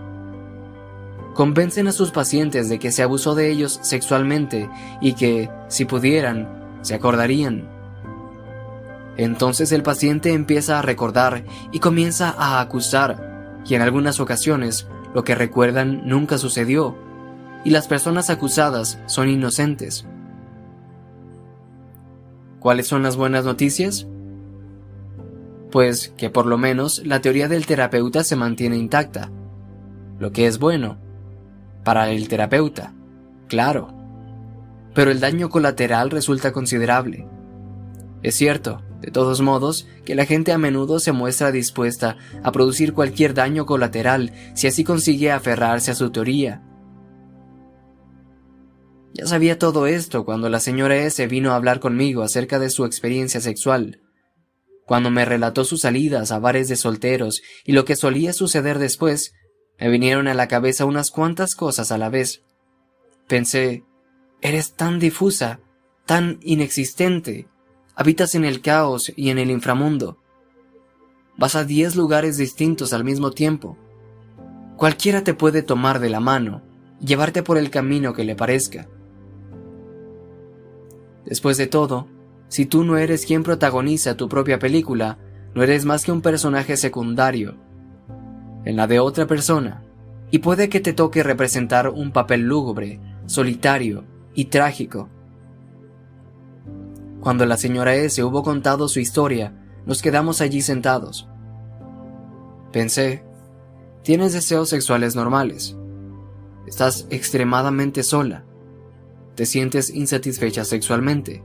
Convencen 1.34 1.88
a 1.88 1.92
sus 1.92 2.12
pacientes 2.12 2.68
de 2.68 2.80
que 2.80 2.92
se 2.92 3.04
abusó 3.04 3.36
de 3.36 3.52
ellos 3.52 3.80
sexualmente 3.84 4.70
y 5.02 5.14
que, 5.14 5.52
si 5.68 5.86
pudieran, 5.86 6.80
se 6.82 6.96
acordarían. 6.96 7.70
Entonces 9.18 9.72
el 9.72 9.84
paciente 9.84 10.34
empieza 10.34 10.80
a 10.80 10.82
recordar 10.82 11.44
y 11.72 11.80
comienza 11.80 12.34
a 12.38 12.60
acusar, 12.60 13.60
y 13.68 13.76
en 13.76 13.82
algunas 13.82 14.20
ocasiones 14.20 14.88
lo 15.14 15.24
que 15.24 15.36
recuerdan 15.36 16.08
nunca 16.08 16.38
sucedió, 16.38 16.96
y 17.64 17.72
las 17.72 17.88
personas 17.88 18.30
acusadas 18.30 19.00
son 19.08 19.30
inocentes. 19.30 20.06
¿Cuáles 22.60 22.88
son 22.88 23.04
las 23.04 23.16
buenas 23.16 23.46
noticias? 23.46 24.08
Pues 25.72 26.10
que 26.18 26.30
por 26.30 26.46
lo 26.46 26.58
menos 26.58 27.06
la 27.06 27.22
teoría 27.22 27.48
del 27.48 27.66
terapeuta 27.66 28.24
se 28.24 28.36
mantiene 28.36 28.78
intacta, 28.78 29.32
lo 30.20 30.32
que 30.32 30.48
es 30.48 30.60
bueno, 30.60 30.98
para 31.84 32.10
el 32.10 32.28
terapeuta, 32.28 32.94
claro, 33.48 33.94
pero 34.94 35.12
el 35.12 35.20
daño 35.20 35.50
colateral 35.50 36.10
resulta 36.10 36.52
considerable. 36.52 37.28
Es 38.24 38.36
cierto, 38.36 38.82
de 39.02 39.12
todos 39.12 39.42
modos, 39.42 39.88
que 40.06 40.16
la 40.16 40.26
gente 40.26 40.52
a 40.52 40.58
menudo 40.58 41.00
se 41.00 41.12
muestra 41.12 41.52
dispuesta 41.52 42.18
a 42.44 42.52
producir 42.52 42.94
cualquier 42.94 43.34
daño 43.34 43.66
colateral 43.66 44.34
si 44.56 44.68
así 44.68 44.84
consigue 44.84 45.32
aferrarse 45.32 45.92
a 45.92 45.96
su 45.96 46.10
teoría. 46.10 46.64
Ya 49.14 49.26
sabía 49.26 49.60
todo 49.60 49.88
esto 49.88 50.26
cuando 50.26 50.50
la 50.50 50.60
señora 50.60 50.96
S 50.96 51.26
vino 51.28 51.52
a 51.52 51.56
hablar 51.56 51.80
conmigo 51.80 52.24
acerca 52.24 52.60
de 52.60 52.70
su 52.70 52.86
experiencia 52.86 53.42
sexual. 53.42 54.02
Cuando 54.88 55.12
me 55.12 55.26
relató 55.26 55.64
sus 55.66 55.82
salidas 55.82 56.32
a 56.32 56.40
bares 56.40 56.68
de 56.70 56.76
solteros 56.76 57.44
y 57.64 57.74
lo 57.74 57.86
que 57.86 57.96
solía 57.96 58.34
suceder 58.34 58.80
después, 58.80 59.34
me 59.80 59.90
vinieron 59.90 60.28
a 60.28 60.34
la 60.34 60.48
cabeza 60.48 60.86
unas 60.86 61.12
cuantas 61.12 61.54
cosas 61.54 61.92
a 61.92 62.00
la 62.00 62.10
vez. 62.10 62.42
Pensé, 63.28 63.84
eres 64.42 64.74
tan 64.74 64.98
difusa, 64.98 65.60
tan 66.08 66.40
inexistente, 66.42 67.48
Habitas 68.00 68.36
en 68.36 68.46
el 68.46 68.62
caos 68.62 69.12
y 69.16 69.32
en 69.32 69.40
el 69.40 69.50
inframundo. 69.50 70.20
Vas 71.36 71.56
a 71.56 71.64
diez 71.64 71.96
lugares 71.96 72.38
distintos 72.38 72.94
al 72.94 73.04
mismo 73.04 73.32
tiempo. 73.32 73.76
Cualquiera 74.76 75.24
te 75.24 75.34
puede 75.34 75.64
tomar 75.64 76.00
de 76.00 76.12
la 76.12 76.20
mano 76.20 76.62
llevarte 77.00 77.42
por 77.42 77.58
el 77.58 77.72
camino 77.72 78.14
que 78.14 78.24
le 78.24 78.36
parezca. 78.36 78.88
Después 81.26 81.58
de 81.58 81.66
todo, 81.66 82.08
si 82.48 82.66
tú 82.66 82.84
no 82.84 82.98
eres 82.98 83.26
quien 83.26 83.44
protagoniza 83.44 84.18
tu 84.18 84.30
propia 84.30 84.60
película, 84.60 85.18
no 85.54 85.64
eres 85.64 85.86
más 85.86 86.04
que 86.04 86.12
un 86.12 86.22
personaje 86.22 86.78
secundario 86.78 87.56
en 88.66 88.76
la 88.76 88.88
de 88.88 89.00
otra 89.00 89.28
persona, 89.28 89.84
y 90.30 90.40
puede 90.40 90.70
que 90.70 90.80
te 90.80 90.94
toque 90.94 91.24
representar 91.24 91.90
un 91.90 92.12
papel 92.12 92.42
lúgubre, 92.42 93.00
solitario 93.26 94.04
y 94.34 94.46
trágico 94.46 95.10
cuando 97.28 97.46
la 97.46 97.58
señora 97.58 97.94
S 97.94 98.24
hubo 98.24 98.42
contado 98.42 98.88
su 98.88 99.02
historia, 99.02 99.54
nos 99.86 100.02
quedamos 100.02 100.40
allí 100.40 100.62
sentados. 100.62 101.28
Pensé, 102.72 103.22
tienes 104.02 104.32
deseos 104.32 104.70
sexuales 104.70 105.14
normales. 105.14 105.76
Estás 106.68 107.06
extremadamente 107.10 108.04
sola. 108.04 108.46
Te 109.36 109.46
sientes 109.46 109.90
insatisfecha 109.90 110.64
sexualmente. 110.64 111.44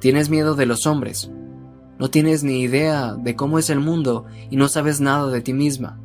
Tienes 0.00 0.30
miedo 0.30 0.54
de 0.54 0.66
los 0.66 0.86
hombres. 0.86 1.30
No 1.98 2.08
tienes 2.08 2.42
ni 2.42 2.60
idea 2.60 3.14
de 3.14 3.36
cómo 3.36 3.58
es 3.58 3.68
el 3.68 3.80
mundo 3.80 4.24
y 4.50 4.56
no 4.56 4.68
sabes 4.68 5.00
nada 5.00 5.28
de 5.28 5.42
ti 5.42 5.52
misma. 5.52 6.00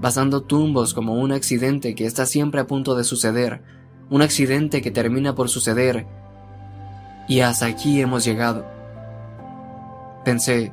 Vas 0.00 0.18
tumbos 0.48 0.94
como 0.94 1.14
un 1.14 1.30
accidente 1.30 1.94
que 1.94 2.06
está 2.06 2.26
siempre 2.26 2.60
a 2.60 2.66
punto 2.66 2.94
de 2.96 3.04
suceder, 3.04 3.62
un 4.10 4.22
accidente 4.22 4.82
que 4.82 4.90
termina 4.90 5.34
por 5.34 5.48
suceder 5.48 6.06
y 7.28 7.40
hasta 7.40 7.66
aquí 7.66 8.00
hemos 8.00 8.24
llegado. 8.24 8.66
Pensé, 10.24 10.72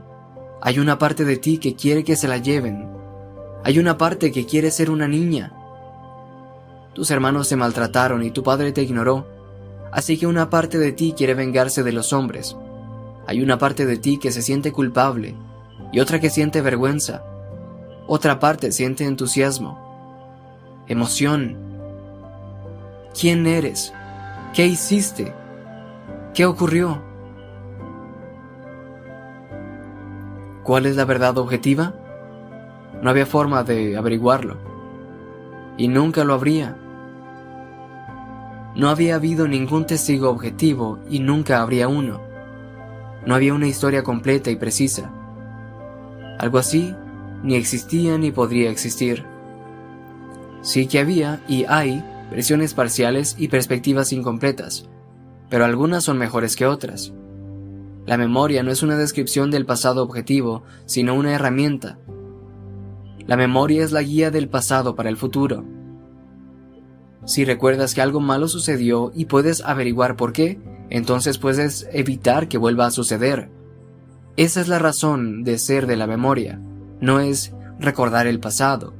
Hay 0.61 0.80
una 0.80 0.97
parte 0.97 1.26
de 1.26 1.38
ti 1.38 1.57
que 1.57 1.76
quiere 1.76 2.03
que 2.03 2.15
se 2.15 2.27
la 2.27 2.38
lleven. 2.38 2.89
Hay 3.63 3.80
una 3.80 3.97
parte 3.97 4.31
que 4.31 4.45
quiere 4.45 4.71
ser 4.71 4.89
una 4.89 5.07
niña. 5.07 5.53
Tus 6.93 7.11
hermanos 7.11 7.47
te 7.49 7.55
maltrataron 7.55 8.23
y 8.23 8.31
tu 8.31 8.43
padre 8.43 8.71
te 8.71 8.81
ignoró, 8.81 9.26
así 9.91 10.17
que 10.17 10.27
una 10.27 10.49
parte 10.49 10.77
de 10.77 10.91
ti 10.91 11.13
quiere 11.15 11.33
vengarse 11.33 11.83
de 11.83 11.91
los 11.91 12.13
hombres. 12.13 12.55
Hay 13.27 13.41
una 13.41 13.57
parte 13.57 13.85
de 13.85 13.97
ti 13.97 14.17
que 14.17 14.31
se 14.31 14.41
siente 14.41 14.71
culpable 14.71 15.35
y 15.91 15.99
otra 15.99 16.19
que 16.19 16.29
siente 16.29 16.61
vergüenza. 16.61 17.23
Otra 18.07 18.39
parte 18.39 18.71
siente 18.71 19.05
entusiasmo, 19.05 20.83
emoción. 20.87 21.57
¿Quién 23.19 23.45
eres? 23.45 23.93
¿Qué 24.53 24.65
hiciste? 24.65 25.33
¿Qué 26.33 26.45
ocurrió? 26.45 27.03
¿Cuál 30.63 30.85
es 30.85 30.95
la 30.95 31.05
verdad 31.05 31.37
objetiva? 31.37 31.93
No 33.01 33.09
había 33.09 33.25
forma 33.25 33.63
de 33.63 33.95
averiguarlo. 33.97 34.57
Y 35.77 35.87
nunca 35.87 36.23
lo 36.23 36.33
habría. 36.33 36.77
No 38.75 38.89
había 38.89 39.15
habido 39.15 39.47
ningún 39.47 39.85
testigo 39.85 40.29
objetivo 40.29 40.99
y 41.09 41.19
nunca 41.19 41.61
habría 41.61 41.87
uno. 41.87 42.21
No 43.25 43.35
había 43.35 43.53
una 43.53 43.67
historia 43.67 44.03
completa 44.03 44.51
y 44.51 44.55
precisa. 44.55 45.11
Algo 46.37 46.57
así 46.57 46.95
ni 47.43 47.55
existía 47.55 48.17
ni 48.17 48.31
podría 48.31 48.69
existir. 48.69 49.25
Sí 50.61 50.87
que 50.87 50.99
había 50.99 51.41
y 51.47 51.65
hay 51.65 52.03
versiones 52.29 52.73
parciales 52.73 53.35
y 53.37 53.47
perspectivas 53.47 54.13
incompletas, 54.13 54.87
pero 55.49 55.65
algunas 55.65 56.03
son 56.03 56.17
mejores 56.17 56.55
que 56.55 56.65
otras. 56.65 57.13
La 58.05 58.17
memoria 58.17 58.63
no 58.63 58.71
es 58.71 58.83
una 58.83 58.97
descripción 58.97 59.51
del 59.51 59.65
pasado 59.65 60.03
objetivo, 60.03 60.63
sino 60.85 61.13
una 61.15 61.33
herramienta. 61.33 61.97
La 63.25 63.37
memoria 63.37 63.83
es 63.83 63.91
la 63.91 64.01
guía 64.01 64.31
del 64.31 64.49
pasado 64.49 64.95
para 64.95 65.09
el 65.09 65.17
futuro. 65.17 65.63
Si 67.30 67.45
recuerdas 67.45 67.93
que 67.93 68.01
algo 68.01 68.22
malo 68.22 68.47
sucedió 68.47 69.11
y 69.14 69.26
puedes 69.26 69.61
averiguar 69.61 70.15
por 70.15 70.34
qué, 70.34 70.60
entonces 70.89 71.38
puedes 71.38 71.88
evitar 71.93 72.47
que 72.47 72.57
vuelva 72.57 72.88
a 72.88 72.91
suceder. 72.91 73.51
Esa 74.35 74.61
es 74.61 74.68
la 74.68 74.80
razón 74.80 75.43
de 75.43 75.60
ser 75.60 75.85
de 75.85 75.95
la 75.95 76.07
memoria, 76.07 76.60
no 76.99 77.19
es 77.19 77.53
recordar 77.80 78.26
el 78.26 78.39
pasado, 78.39 78.95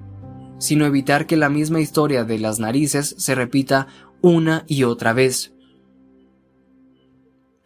sino 0.60 0.86
evitar 0.86 1.26
que 1.26 1.38
la 1.38 1.50
misma 1.50 1.80
historia 1.80 2.24
de 2.24 2.38
las 2.38 2.60
narices 2.60 3.16
se 3.18 3.34
repita 3.34 3.88
una 4.22 4.64
y 4.68 4.84
otra 4.84 5.14
vez. 5.14 5.56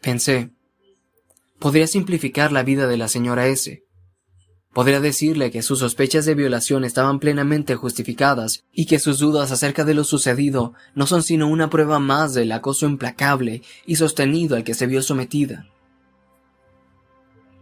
Pensé, 0.01 0.51
podría 1.59 1.87
simplificar 1.87 2.53
la 2.53 2.63
vida 2.63 2.87
de 2.87 2.95
la 2.95 3.09
señora 3.09 3.47
S. 3.47 3.82
Podría 4.73 4.99
decirle 4.99 5.51
que 5.51 5.61
sus 5.61 5.79
sospechas 5.79 6.25
de 6.25 6.33
violación 6.33 6.83
estaban 6.83 7.19
plenamente 7.19 7.75
justificadas 7.75 8.63
y 8.73 8.87
que 8.87 8.97
sus 8.97 9.19
dudas 9.19 9.51
acerca 9.51 9.83
de 9.83 9.93
lo 9.93 10.03
sucedido 10.03 10.73
no 10.95 11.05
son 11.05 11.21
sino 11.21 11.47
una 11.47 11.69
prueba 11.69 11.99
más 11.99 12.33
del 12.33 12.51
acoso 12.51 12.87
implacable 12.87 13.61
y 13.85 13.97
sostenido 13.97 14.55
al 14.55 14.63
que 14.63 14.73
se 14.73 14.87
vio 14.87 15.03
sometida. 15.03 15.67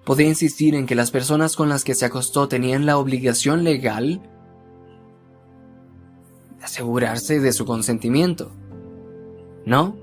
Podría 0.05 0.29
insistir 0.29 0.73
en 0.73 0.87
que 0.87 0.95
las 0.95 1.11
personas 1.11 1.57
con 1.57 1.67
las 1.67 1.83
que 1.83 1.95
se 1.95 2.05
acostó 2.05 2.47
tenían 2.47 2.85
la 2.85 2.97
obligación 2.97 3.65
legal 3.65 4.21
de 6.57 6.63
asegurarse 6.63 7.41
de 7.41 7.51
su 7.51 7.65
consentimiento. 7.65 8.53
¿No? 9.65 9.97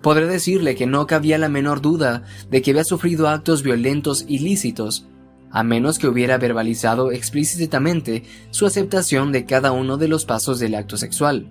Podré 0.00 0.26
decirle 0.26 0.74
que 0.74 0.86
no 0.86 1.06
cabía 1.06 1.36
la 1.36 1.50
menor 1.50 1.82
duda 1.82 2.24
de 2.48 2.62
que 2.62 2.70
había 2.70 2.84
sufrido 2.84 3.28
actos 3.28 3.62
violentos 3.62 4.24
ilícitos, 4.26 5.06
a 5.50 5.62
menos 5.62 5.98
que 5.98 6.06
hubiera 6.06 6.38
verbalizado 6.38 7.10
explícitamente 7.10 8.22
su 8.50 8.66
aceptación 8.66 9.32
de 9.32 9.44
cada 9.44 9.72
uno 9.72 9.96
de 9.96 10.08
los 10.08 10.24
pasos 10.24 10.58
del 10.60 10.74
acto 10.74 10.96
sexual. 10.96 11.48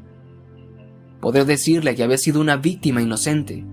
Podré 1.20 1.44
decirle 1.44 1.96
que 1.96 2.04
había 2.04 2.18
sido 2.18 2.40
una 2.40 2.56
víctima 2.56 3.02
inocente. 3.02 3.66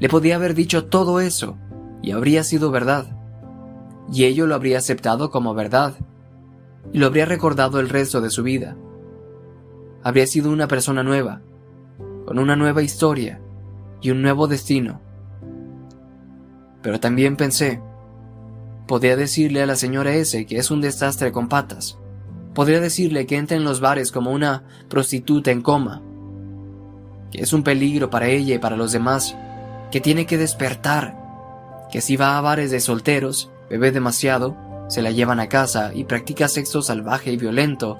Le 0.00 0.08
podía 0.08 0.36
haber 0.36 0.54
dicho 0.54 0.86
todo 0.86 1.20
eso, 1.20 1.58
y 2.02 2.12
habría 2.12 2.42
sido 2.42 2.70
verdad. 2.70 3.06
Y 4.12 4.24
ello 4.24 4.46
lo 4.46 4.54
habría 4.54 4.78
aceptado 4.78 5.30
como 5.30 5.54
verdad, 5.54 5.94
y 6.92 6.98
lo 6.98 7.06
habría 7.06 7.26
recordado 7.26 7.80
el 7.80 7.88
resto 7.90 8.20
de 8.20 8.30
su 8.30 8.42
vida. 8.42 8.76
Habría 10.02 10.26
sido 10.26 10.50
una 10.50 10.68
persona 10.68 11.02
nueva, 11.02 11.42
con 12.24 12.38
una 12.38 12.56
nueva 12.56 12.82
historia, 12.82 13.40
y 14.00 14.10
un 14.10 14.22
nuevo 14.22 14.46
destino. 14.46 15.00
Pero 16.82 17.00
también 17.00 17.36
pensé, 17.36 17.80
podría 18.86 19.16
decirle 19.16 19.62
a 19.62 19.66
la 19.66 19.76
señora 19.76 20.14
S 20.14 20.46
que 20.46 20.58
es 20.58 20.70
un 20.70 20.80
desastre 20.80 21.32
con 21.32 21.48
patas. 21.48 21.98
Podría 22.54 22.80
decirle 22.80 23.26
que 23.26 23.36
entra 23.36 23.56
en 23.56 23.64
los 23.64 23.80
bares 23.80 24.12
como 24.12 24.30
una 24.30 24.64
prostituta 24.88 25.50
en 25.50 25.62
coma, 25.62 26.02
que 27.32 27.42
es 27.42 27.52
un 27.52 27.62
peligro 27.62 28.10
para 28.10 28.28
ella 28.28 28.54
y 28.54 28.58
para 28.58 28.76
los 28.76 28.92
demás, 28.92 29.36
que 29.90 30.00
tiene 30.00 30.26
que 30.26 30.38
despertar, 30.38 31.16
que 31.90 32.00
si 32.00 32.16
va 32.16 32.38
a 32.38 32.40
bares 32.40 32.70
de 32.70 32.80
solteros, 32.80 33.50
bebe 33.68 33.90
demasiado, 33.90 34.56
se 34.88 35.02
la 35.02 35.10
llevan 35.10 35.40
a 35.40 35.48
casa 35.48 35.92
y 35.94 36.04
practica 36.04 36.48
sexo 36.48 36.82
salvaje 36.82 37.32
y 37.32 37.36
violento. 37.36 37.98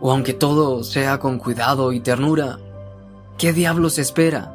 O 0.00 0.12
aunque 0.12 0.32
todo 0.32 0.84
sea 0.84 1.18
con 1.18 1.38
cuidado 1.38 1.92
y 1.92 2.00
ternura, 2.00 2.58
¿qué 3.36 3.52
diablos 3.52 3.98
espera? 3.98 4.54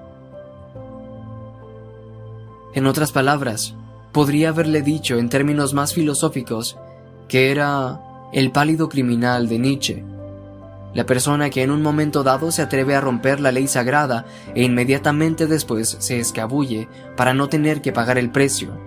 En 2.74 2.88
otras 2.88 3.12
palabras, 3.12 3.76
podría 4.14 4.50
haberle 4.50 4.82
dicho 4.82 5.18
en 5.18 5.28
términos 5.28 5.74
más 5.74 5.94
filosóficos 5.94 6.78
que 7.28 7.52
era 7.52 8.00
el 8.32 8.52
pálido 8.52 8.88
criminal 8.88 9.50
de 9.50 9.60
Nietzsche, 9.60 10.04
la 10.94 11.06
persona 11.08 11.50
que 11.50 11.64
en 11.64 11.72
un 11.72 11.82
momento 11.82 12.24
dado 12.24 12.52
se 12.52 12.62
atreve 12.62 12.96
a 12.96 13.02
romper 13.02 13.40
la 13.40 13.52
ley 13.52 13.68
sagrada 13.68 14.26
e 14.54 14.64
inmediatamente 14.64 15.48
después 15.48 15.98
se 16.00 16.20
escabulle 16.20 16.88
para 17.18 17.34
no 17.34 17.50
tener 17.50 17.82
que 17.82 17.92
pagar 17.92 18.20
el 18.20 18.30
precio. 18.30 18.78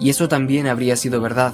Y 0.00 0.08
eso 0.08 0.28
también 0.28 0.66
habría 0.66 0.96
sido 0.96 1.20
verdad. 1.20 1.52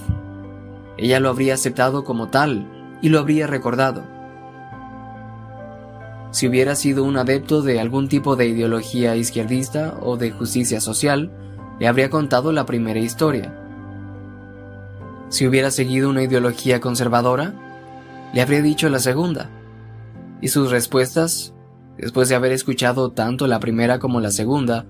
Ella 0.97 1.19
lo 1.19 1.31
habría 1.31 1.55
aceptado 1.55 2.05
como 2.05 2.29
tal 2.29 2.69
y 3.03 3.09
lo 3.09 3.19
habría 3.19 3.49
recordado. 3.49 4.05
Si 6.31 6.47
hubiera 6.47 6.77
sido 6.77 7.03
un 7.03 7.17
adepto 7.17 7.63
de 7.63 7.81
algún 7.81 8.09
tipo 8.09 8.37
de 8.37 8.47
ideología 8.47 9.17
izquierdista 9.17 9.99
o 10.01 10.17
de 10.17 10.31
justicia 10.31 10.81
social, 10.81 11.33
le 11.79 11.89
habría 11.89 12.11
contado 12.11 12.53
la 12.53 12.67
primera 12.67 12.99
historia. 12.99 13.55
Si 15.29 15.47
hubiera 15.47 15.71
seguido 15.71 16.09
una 16.09 16.23
ideología 16.23 16.81
conservadora, 16.81 17.55
le 18.33 18.41
habría 18.41 18.63
dicho 18.63 18.89
la 18.89 18.99
segunda. 18.99 19.51
Y 20.41 20.49
sus 20.49 20.71
respuestas, 20.71 21.55
después 21.97 22.29
de 22.29 22.35
haber 22.35 22.53
escuchado 22.53 23.11
tanto 23.13 23.47
la 23.47 23.61
primera 23.61 23.99
como 23.99 24.21
la 24.21 24.31
segunda, 24.31 24.87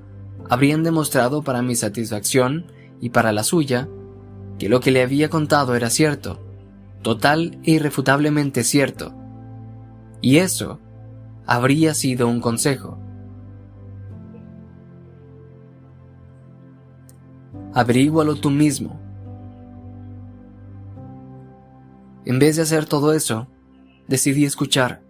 habrían 0.48 0.82
demostrado 0.82 1.43
para 1.43 1.62
mi 1.62 1.74
satisfacción 1.74 2.66
y 3.01 3.10
para 3.10 3.32
la 3.32 3.43
suya 3.43 3.89
que 4.59 4.69
lo 4.69 4.81
que 4.81 4.90
le 4.90 5.02
había 5.02 5.28
contado 5.28 5.74
era 5.74 5.90
cierto, 5.90 6.40
total 7.02 7.59
e 7.65 7.73
irrefutablemente 7.73 8.65
cierto. 8.65 9.15
Y 10.20 10.39
eso 10.39 10.81
habría 11.47 11.94
sido 11.94 12.28
un 12.28 12.40
consejo. 12.40 12.98
Averígualo 17.79 18.35
tú 18.35 18.51
mismo. 18.51 19.01
En 22.25 22.41
vez 22.41 22.57
de 22.57 22.63
hacer 22.63 22.87
todo 22.87 23.13
eso, 23.13 23.47
decidí 24.09 24.45
escuchar. 24.45 25.01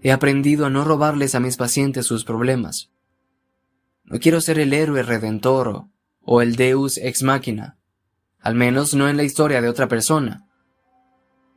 He 0.00 0.10
aprendido 0.10 0.64
a 0.64 0.70
no 0.70 0.84
robarles 0.84 1.34
a 1.34 1.40
mis 1.40 1.58
pacientes 1.58 2.06
sus 2.06 2.24
problemas. 2.24 2.90
No 4.04 4.18
quiero 4.20 4.40
ser 4.40 4.58
el 4.58 4.72
héroe 4.72 5.02
redentor 5.02 5.84
o 6.22 6.40
el 6.40 6.56
deus 6.56 6.96
ex 6.96 7.22
machina, 7.22 7.76
al 8.40 8.54
menos 8.54 8.94
no 8.94 9.06
en 9.06 9.18
la 9.18 9.24
historia 9.24 9.60
de 9.60 9.68
otra 9.68 9.86
persona. 9.86 10.48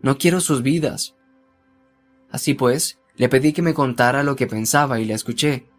No 0.02 0.18
quiero 0.18 0.41
sus 0.41 0.64
vidas. 0.64 1.15
Así 2.30 2.56
pues, 2.56 2.99
le 3.15 3.30
pedí 3.30 3.53
que 3.53 3.61
me 3.61 3.73
contara 3.73 4.22
lo 4.23 4.35
que 4.35 4.48
pensaba 4.48 4.99
y 4.99 5.06
le 5.06 5.14
escuché. 5.14 5.69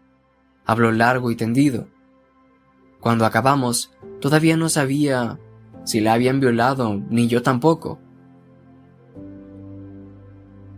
Habló 0.65 0.91
largo 0.91 1.29
y 1.29 1.35
tendido. 1.35 1.92
Cuando 3.03 3.25
acabamos, 3.25 3.91
todavía 4.21 4.55
no 4.55 4.69
sabía 4.69 5.37
si 5.83 5.99
la 5.99 6.13
habían 6.13 6.39
violado, 6.39 7.01
ni 7.09 7.27
yo 7.27 7.43
tampoco. 7.43 7.99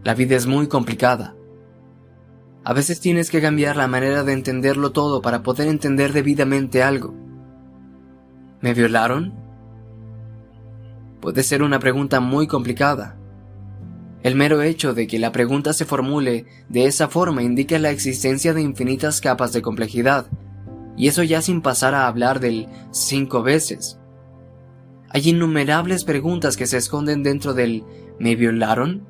La 0.03 0.15
vida 0.15 0.35
es 0.35 0.47
muy 0.47 0.65
complicada. 0.65 1.35
A 2.63 2.73
veces 2.73 2.99
tienes 2.99 3.29
que 3.29 3.41
cambiar 3.41 3.75
la 3.75 3.87
manera 3.87 4.23
de 4.23 4.33
entenderlo 4.33 4.91
todo 4.91 5.21
para 5.21 5.43
poder 5.43 5.67
entender 5.67 6.13
debidamente 6.13 6.81
algo. 6.81 7.13
¿Me 8.59 8.73
violaron? 8.73 9.35
Puede 11.21 11.43
ser 11.43 11.61
una 11.61 11.77
pregunta 11.77 12.21
muy 12.21 12.47
complicada, 12.47 13.19
el 14.23 14.33
mero 14.33 14.63
hecho 14.63 14.95
de 14.95 15.05
que 15.05 15.19
la 15.19 15.31
pregunta 15.31 15.73
se 15.73 15.85
formule 15.85 16.47
de 16.69 16.85
esa 16.85 17.07
forma 17.07 17.43
indica 17.43 17.77
la 17.77 17.91
existencia 17.91 18.55
de 18.55 18.63
infinitas 18.63 19.21
capas 19.21 19.53
de 19.53 19.61
complejidad, 19.61 20.25
Y 20.97 21.07
eso 21.07 21.23
ya 21.23 21.41
sin 21.41 21.61
pasar 21.61 21.93
a 21.93 22.07
hablar 22.07 22.39
del 22.39 22.67
cinco 22.91 23.43
veces. 23.43 23.99
Hay 25.09 25.29
innumerables 25.29 26.03
preguntas 26.03 26.57
que 26.57 26.67
se 26.67 26.77
esconden 26.77 27.23
dentro 27.23 27.53
del 27.53 27.83
¿me 28.19 28.35
violaron? 28.35 29.05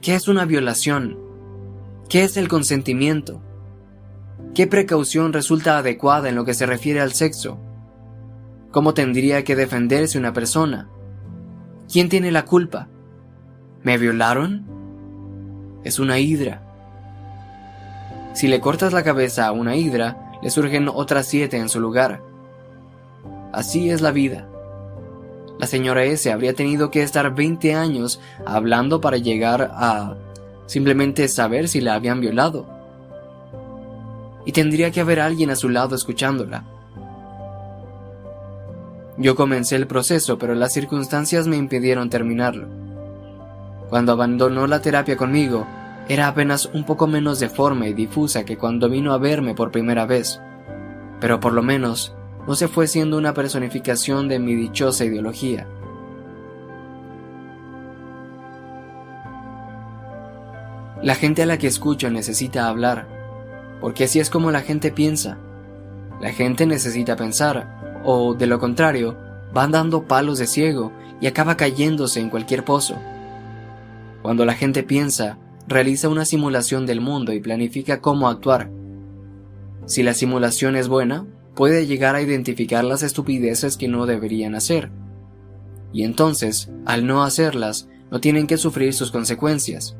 ¿Qué 0.00 0.14
es 0.14 0.28
una 0.28 0.44
violación? 0.44 1.18
¿Qué 2.08 2.24
es 2.24 2.36
el 2.36 2.48
consentimiento? 2.48 3.42
¿Qué 4.54 4.66
precaución 4.66 5.32
resulta 5.32 5.78
adecuada 5.78 6.28
en 6.28 6.34
lo 6.34 6.44
que 6.44 6.54
se 6.54 6.66
refiere 6.66 7.00
al 7.00 7.12
sexo? 7.12 7.58
¿Cómo 8.70 8.94
tendría 8.94 9.44
que 9.44 9.56
defenderse 9.56 10.18
una 10.18 10.32
persona? 10.32 10.88
¿Quién 11.90 12.08
tiene 12.08 12.30
la 12.30 12.44
culpa? 12.44 12.88
¿Me 13.82 13.98
violaron? 13.98 14.66
Es 15.84 15.98
una 15.98 16.18
hidra. 16.18 16.62
Si 18.34 18.48
le 18.48 18.60
cortas 18.60 18.92
la 18.92 19.02
cabeza 19.02 19.46
a 19.46 19.52
una 19.52 19.76
hidra, 19.76 20.25
le 20.46 20.50
surgen 20.50 20.88
otras 20.88 21.26
siete 21.26 21.56
en 21.56 21.68
su 21.68 21.80
lugar. 21.80 22.22
Así 23.52 23.90
es 23.90 24.00
la 24.00 24.12
vida. 24.12 24.46
La 25.58 25.66
señora 25.66 26.04
S 26.04 26.30
habría 26.30 26.54
tenido 26.54 26.88
que 26.88 27.02
estar 27.02 27.34
20 27.34 27.74
años 27.74 28.20
hablando 28.44 29.00
para 29.00 29.16
llegar 29.16 29.72
a 29.74 30.14
simplemente 30.66 31.26
saber 31.26 31.66
si 31.66 31.80
la 31.80 31.94
habían 31.94 32.20
violado. 32.20 32.64
Y 34.44 34.52
tendría 34.52 34.92
que 34.92 35.00
haber 35.00 35.18
alguien 35.18 35.50
a 35.50 35.56
su 35.56 35.68
lado 35.68 35.96
escuchándola. 35.96 36.62
Yo 39.16 39.34
comencé 39.34 39.74
el 39.74 39.88
proceso, 39.88 40.38
pero 40.38 40.54
las 40.54 40.72
circunstancias 40.72 41.48
me 41.48 41.56
impidieron 41.56 42.08
terminarlo. 42.08 42.68
Cuando 43.88 44.12
abandonó 44.12 44.68
la 44.68 44.80
terapia 44.80 45.16
conmigo, 45.16 45.66
era 46.08 46.28
apenas 46.28 46.66
un 46.66 46.84
poco 46.84 47.06
menos 47.06 47.40
deforme 47.40 47.88
y 47.88 47.94
difusa 47.94 48.44
que 48.44 48.56
cuando 48.56 48.88
vino 48.88 49.12
a 49.12 49.18
verme 49.18 49.54
por 49.54 49.72
primera 49.72 50.06
vez, 50.06 50.40
pero 51.20 51.40
por 51.40 51.52
lo 51.52 51.62
menos 51.62 52.14
no 52.46 52.54
se 52.54 52.68
fue 52.68 52.86
siendo 52.86 53.18
una 53.18 53.34
personificación 53.34 54.28
de 54.28 54.38
mi 54.38 54.54
dichosa 54.54 55.04
ideología. 55.04 55.66
La 61.02 61.14
gente 61.14 61.42
a 61.42 61.46
la 61.46 61.58
que 61.58 61.66
escucho 61.66 62.08
necesita 62.10 62.68
hablar, 62.68 63.06
porque 63.80 64.04
así 64.04 64.20
es 64.20 64.30
como 64.30 64.50
la 64.50 64.60
gente 64.60 64.92
piensa. 64.92 65.38
La 66.20 66.32
gente 66.32 66.66
necesita 66.66 67.16
pensar, 67.16 68.00
o 68.04 68.34
de 68.34 68.46
lo 68.46 68.58
contrario, 68.58 69.16
van 69.52 69.72
dando 69.72 70.04
palos 70.04 70.38
de 70.38 70.46
ciego 70.46 70.92
y 71.20 71.26
acaba 71.26 71.56
cayéndose 71.56 72.20
en 72.20 72.30
cualquier 72.30 72.64
pozo. 72.64 72.96
Cuando 74.22 74.44
la 74.44 74.54
gente 74.54 74.82
piensa, 74.82 75.38
realiza 75.68 76.08
una 76.08 76.24
simulación 76.24 76.86
del 76.86 77.00
mundo 77.00 77.32
y 77.32 77.40
planifica 77.40 78.00
cómo 78.00 78.28
actuar. 78.28 78.70
Si 79.86 80.02
la 80.02 80.14
simulación 80.14 80.76
es 80.76 80.88
buena, 80.88 81.26
puede 81.54 81.86
llegar 81.86 82.14
a 82.14 82.22
identificar 82.22 82.84
las 82.84 83.02
estupideces 83.02 83.76
que 83.76 83.88
no 83.88 84.06
deberían 84.06 84.54
hacer. 84.54 84.90
Y 85.92 86.04
entonces, 86.04 86.70
al 86.84 87.06
no 87.06 87.22
hacerlas, 87.22 87.88
no 88.10 88.20
tienen 88.20 88.46
que 88.46 88.58
sufrir 88.58 88.92
sus 88.92 89.10
consecuencias. 89.10 89.96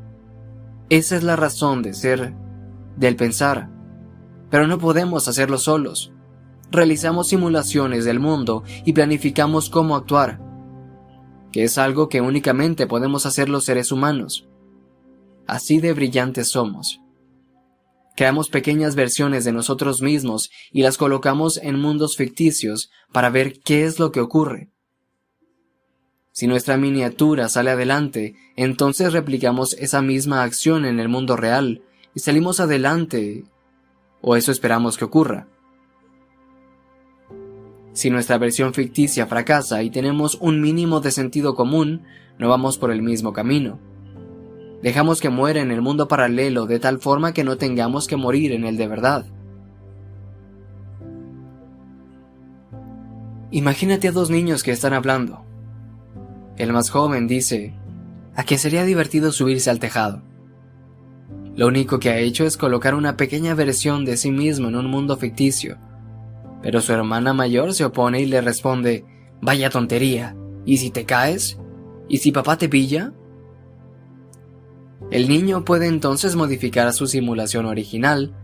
Esa 0.91 1.17
es 1.17 1.23
la 1.23 1.37
razón 1.37 1.83
de 1.83 1.95
ser, 1.95 2.35
del 2.97 3.17
pensar. 3.17 3.71
Pero 4.51 4.67
no 4.67 4.79
podemos 4.79 5.27
hacerlo 5.27 5.59
solos. 5.59 6.13
Realizamos 6.71 7.29
simulaciones 7.29 8.05
del 8.05 8.21
mundo 8.21 8.63
y 8.85 8.93
planificamos 8.93 9.71
cómo 9.71 9.97
actuar, 9.97 10.41
que 11.53 11.65
es 11.65 11.79
algo 11.79 12.09
que 12.09 12.21
únicamente 12.21 12.87
podemos 12.87 13.25
hacer 13.25 13.49
los 13.49 13.65
seres 13.65 13.93
humanos. 13.93 14.49
Así 15.47 15.81
de 15.81 15.93
brillantes 15.93 16.51
somos. 16.51 17.01
Creamos 18.17 18.49
pequeñas 18.49 18.95
versiones 18.95 19.45
de 19.45 19.53
nosotros 19.53 20.01
mismos 20.01 20.51
y 20.73 20.83
las 20.83 20.97
colocamos 20.97 21.59
en 21.59 21.79
mundos 21.79 22.17
ficticios 22.17 22.91
para 23.13 23.29
ver 23.29 23.61
qué 23.61 23.85
es 23.85 23.99
lo 23.99 24.11
que 24.11 24.21
ocurre. 24.21 24.71
Si 26.33 26.47
nuestra 26.47 26.77
miniatura 26.77 27.49
sale 27.49 27.71
adelante, 27.71 28.35
entonces 28.57 29.13
replicamos 29.13 29.75
esa 29.75 30.03
misma 30.03 30.43
acción 30.43 30.85
en 30.85 30.99
el 30.99 31.09
mundo 31.09 31.37
real 31.37 31.83
y 32.15 32.21
salimos 32.21 32.61
adelante. 32.61 33.45
O 34.23 34.37
eso 34.37 34.51
esperamos 34.51 34.97
que 34.97 35.05
ocurra. 35.05 35.49
Si 37.93 38.11
nuestra 38.11 38.37
versión 38.37 38.75
ficticia 38.75 39.27
fracasa 39.27 39.83
y 39.83 39.91
tenemos 39.91 40.37
un 40.41 40.61
mínimo 40.61 41.01
de 41.01 41.11
sentido 41.11 41.55
común, 41.55 42.05
no 42.39 42.49
vamos 42.49 42.77
por 42.77 42.91
el 42.91 43.01
mismo 43.01 43.33
camino. 43.33 43.79
Dejamos 44.83 45.21
que 45.21 45.31
muera 45.31 45.61
en 45.61 45.71
el 45.71 45.83
mundo 45.83 46.09
paralelo 46.09 46.67
de 46.67 46.79
tal 46.79 46.99
forma 46.99 47.33
que 47.33 47.45
no 47.45 47.57
tengamos 47.57 48.07
que 48.07 48.17
morir 48.17 48.53
en 48.53 48.65
el 48.65 48.77
de 48.77 48.89
verdad. 48.89 49.27
Imagínate 53.51 54.09
a 54.09 54.13
dos 54.13 54.29
niños 54.29 54.63
que 54.63 54.73
están 54.73 54.93
hablando. 54.93 55.45
El 56.57 56.73
más 56.73 56.91
joven 56.91 57.27
dice, 57.27 57.75
a 58.35 58.45
que 58.45 58.59
sería 58.59 58.85
divertido 58.85 59.33
subirse 59.33 59.71
al 59.71 59.79
tejado. 59.79 60.23
Lo 61.55 61.67
único 61.67 61.99
que 61.99 62.11
ha 62.11 62.19
hecho 62.19 62.45
es 62.45 62.59
colocar 62.59 62.95
una 62.95 63.17
pequeña 63.17 63.55
versión 63.55 64.05
de 64.05 64.19
sí 64.19 64.31
mismo 64.31 64.69
en 64.69 64.77
un 64.77 64.91
mundo 64.91 65.17
ficticio. 65.17 65.79
Pero 66.61 66.83
su 66.83 66.93
hermana 66.93 67.33
mayor 67.33 67.73
se 67.73 67.85
opone 67.87 68.21
y 68.21 68.27
le 68.27 68.43
responde, 68.43 69.07
vaya 69.41 69.71
tontería, 69.71 70.37
¿y 70.67 70.77
si 70.77 70.91
te 70.91 71.07
caes? 71.07 71.59
¿Y 72.09 72.19
si 72.19 72.31
papá 72.33 72.59
te 72.59 72.69
pilla? 72.69 73.13
El 75.11 75.29
niño 75.29 75.65
puede 75.65 75.87
entonces 75.87 76.35
modificar 76.35 76.93
su 76.93 77.07
simulación 77.07 77.67
original, 77.67 78.35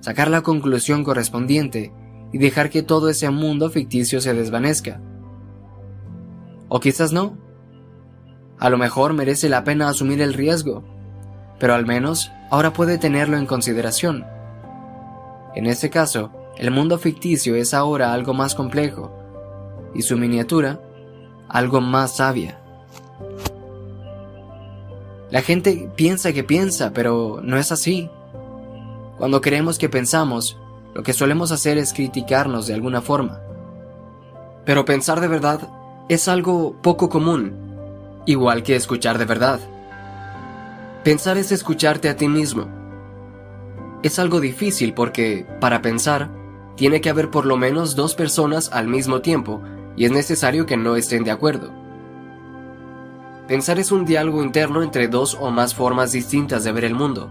sacar 0.00 0.30
la 0.30 0.42
conclusión 0.42 1.02
correspondiente 1.02 1.92
y 2.32 2.38
dejar 2.38 2.70
que 2.70 2.82
todo 2.82 3.08
ese 3.08 3.28
mundo 3.30 3.68
ficticio 3.68 4.20
se 4.20 4.32
desvanezca. 4.32 5.00
O 6.68 6.78
quizás 6.80 7.12
no. 7.12 7.36
A 8.58 8.70
lo 8.70 8.78
mejor 8.78 9.12
merece 9.12 9.48
la 9.48 9.64
pena 9.64 9.88
asumir 9.88 10.22
el 10.22 10.34
riesgo, 10.34 10.84
pero 11.58 11.74
al 11.74 11.84
menos 11.84 12.30
ahora 12.50 12.72
puede 12.72 12.96
tenerlo 12.96 13.36
en 13.36 13.46
consideración. 13.46 14.24
En 15.54 15.66
ese 15.66 15.90
caso, 15.90 16.30
el 16.56 16.70
mundo 16.70 16.98
ficticio 16.98 17.56
es 17.56 17.74
ahora 17.74 18.12
algo 18.12 18.34
más 18.34 18.54
complejo 18.54 19.12
y 19.94 20.02
su 20.02 20.16
miniatura 20.16 20.80
algo 21.48 21.80
más 21.80 22.16
sabia. 22.16 22.61
La 25.32 25.40
gente 25.40 25.88
piensa 25.96 26.34
que 26.34 26.44
piensa, 26.44 26.92
pero 26.92 27.40
no 27.42 27.56
es 27.56 27.72
así. 27.72 28.10
Cuando 29.16 29.40
creemos 29.40 29.78
que 29.78 29.88
pensamos, 29.88 30.58
lo 30.94 31.02
que 31.02 31.14
solemos 31.14 31.52
hacer 31.52 31.78
es 31.78 31.94
criticarnos 31.94 32.66
de 32.66 32.74
alguna 32.74 33.00
forma. 33.00 33.40
Pero 34.66 34.84
pensar 34.84 35.22
de 35.22 35.28
verdad 35.28 35.70
es 36.10 36.28
algo 36.28 36.76
poco 36.82 37.08
común, 37.08 37.54
igual 38.26 38.62
que 38.62 38.76
escuchar 38.76 39.16
de 39.16 39.24
verdad. 39.24 39.58
Pensar 41.02 41.38
es 41.38 41.50
escucharte 41.50 42.10
a 42.10 42.16
ti 42.18 42.28
mismo. 42.28 42.68
Es 44.02 44.18
algo 44.18 44.38
difícil 44.38 44.92
porque, 44.92 45.46
para 45.62 45.80
pensar, 45.80 46.28
tiene 46.76 47.00
que 47.00 47.08
haber 47.08 47.30
por 47.30 47.46
lo 47.46 47.56
menos 47.56 47.96
dos 47.96 48.14
personas 48.14 48.70
al 48.70 48.86
mismo 48.86 49.22
tiempo 49.22 49.62
y 49.96 50.04
es 50.04 50.12
necesario 50.12 50.66
que 50.66 50.76
no 50.76 50.94
estén 50.94 51.24
de 51.24 51.30
acuerdo. 51.30 51.81
Pensar 53.52 53.78
es 53.78 53.92
un 53.92 54.06
diálogo 54.06 54.42
interno 54.42 54.82
entre 54.82 55.08
dos 55.08 55.36
o 55.38 55.50
más 55.50 55.74
formas 55.74 56.10
distintas 56.10 56.64
de 56.64 56.72
ver 56.72 56.86
el 56.86 56.94
mundo. 56.94 57.28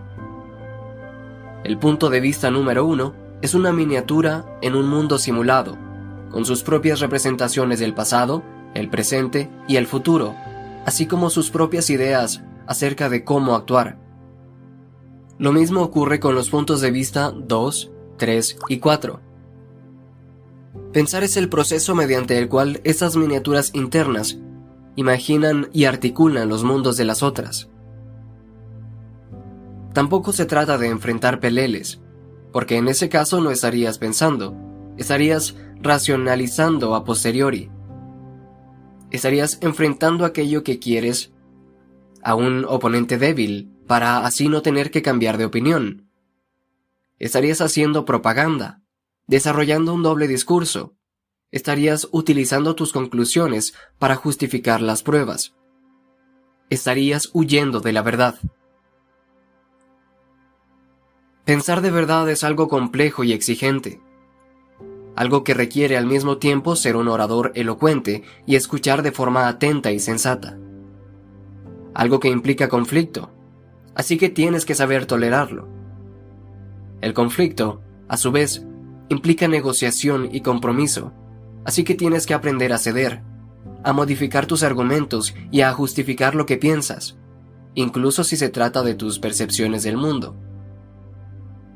El 1.64 1.80
punto 1.80 2.12
de 2.12 2.20
vista 2.20 2.52
número 2.52 2.86
uno 2.86 3.16
es 3.42 3.56
una 3.56 3.74
miniatura 3.74 4.46
en 4.62 4.76
un 4.76 4.88
mundo 4.88 5.18
simulado, 5.18 5.80
con 6.30 6.46
sus 6.46 6.62
propias 6.62 7.00
representaciones 7.00 7.80
del 7.80 7.96
pasado, 7.96 8.44
el 8.76 8.88
presente 8.88 9.50
y 9.68 9.78
el 9.78 9.88
futuro, 9.88 10.36
así 10.86 11.08
como 11.08 11.32
sus 11.32 11.50
propias 11.50 11.90
ideas 11.90 12.44
acerca 12.68 13.10
de 13.10 13.24
cómo 13.24 13.56
actuar. 13.56 13.98
Lo 15.40 15.52
mismo 15.52 15.82
ocurre 15.82 16.20
con 16.20 16.36
los 16.36 16.52
puntos 16.52 16.82
de 16.82 16.92
vista 16.92 17.32
2, 17.32 17.92
3 18.18 18.60
y 18.70 18.78
4. 18.78 19.20
Pensar 20.94 21.24
es 21.24 21.36
el 21.36 21.50
proceso 21.50 21.96
mediante 21.96 22.38
el 22.38 22.48
cual 22.48 22.80
esas 22.84 23.16
miniaturas 23.16 23.72
internas 23.74 24.38
imaginan 24.96 25.70
y 25.74 25.86
articulan 25.86 26.50
los 26.50 26.64
mundos 26.64 26.98
de 26.98 27.06
las 27.06 27.24
otras. 27.24 27.70
Tampoco 29.94 30.32
se 30.32 30.46
trata 30.46 30.78
de 30.78 30.88
enfrentar 30.88 31.40
peleles, 31.40 32.02
porque 32.52 32.78
en 32.78 32.88
ese 32.88 33.10
caso 33.10 33.42
no 33.42 33.52
estarías 33.52 33.98
pensando, 33.98 34.56
estarías 34.98 35.56
racionalizando 35.82 36.96
a 36.96 37.04
posteriori. 37.04 37.70
Estarías 39.10 39.58
enfrentando 39.62 40.24
aquello 40.24 40.64
que 40.64 40.80
quieres 40.80 41.34
a 42.24 42.36
un 42.36 42.66
oponente 42.66 43.18
débil 43.18 43.70
para 43.88 44.26
así 44.26 44.48
no 44.48 44.62
tener 44.62 44.92
que 44.92 45.02
cambiar 45.02 45.38
de 45.38 45.46
opinión. 45.46 46.08
Estarías 47.20 47.60
haciendo 47.60 48.06
propaganda, 48.06 48.82
desarrollando 49.28 49.94
un 49.94 50.04
doble 50.04 50.28
discurso, 50.28 50.96
estarías 51.52 52.08
utilizando 52.12 52.76
tus 52.76 52.94
conclusiones 52.94 53.74
para 54.00 54.16
justificar 54.16 54.82
las 54.82 55.04
pruebas. 55.04 55.54
Estarías 56.70 57.30
huyendo 57.34 57.82
de 57.82 57.92
la 57.92 58.02
verdad. 58.02 58.36
Pensar 61.44 61.82
de 61.82 61.92
verdad 61.92 62.30
es 62.30 62.44
algo 62.44 62.70
complejo 62.70 63.24
y 63.24 63.34
exigente, 63.34 64.00
algo 65.16 65.44
que 65.44 65.54
requiere 65.54 65.98
al 65.98 66.06
mismo 66.06 66.38
tiempo 66.38 66.76
ser 66.76 66.96
un 66.96 67.10
orador 67.10 67.52
elocuente 67.56 68.24
y 68.46 68.56
escuchar 68.56 69.02
de 69.02 69.12
forma 69.12 69.48
atenta 69.48 69.92
y 69.92 70.00
sensata. 70.00 70.58
Algo 71.94 72.22
que 72.22 72.30
implica 72.30 72.70
conflicto, 72.70 73.34
así 73.94 74.18
que 74.18 74.30
tienes 74.30 74.66
que 74.66 74.76
saber 74.76 75.06
tolerarlo. 75.06 75.68
El 77.02 77.14
conflicto, 77.14 77.82
a 78.08 78.16
su 78.16 78.32
vez, 78.32 78.66
implica 79.10 79.50
negociación 79.50 80.30
y 80.32 80.42
compromiso, 80.42 81.12
así 81.66 81.84
que 81.84 81.96
tienes 81.96 82.26
que 82.26 82.34
aprender 82.34 82.74
a 82.74 82.78
ceder, 82.78 83.22
a 83.84 83.94
modificar 83.94 84.46
tus 84.46 84.64
argumentos 84.64 85.36
y 85.52 85.62
a 85.62 85.74
justificar 85.74 86.36
lo 86.36 86.46
que 86.46 86.58
piensas, 86.58 87.18
incluso 87.74 88.24
si 88.24 88.38
se 88.38 88.50
trata 88.50 88.84
de 88.84 88.96
tus 88.96 89.20
percepciones 89.20 89.84
del 89.84 89.98
mundo. 89.98 90.36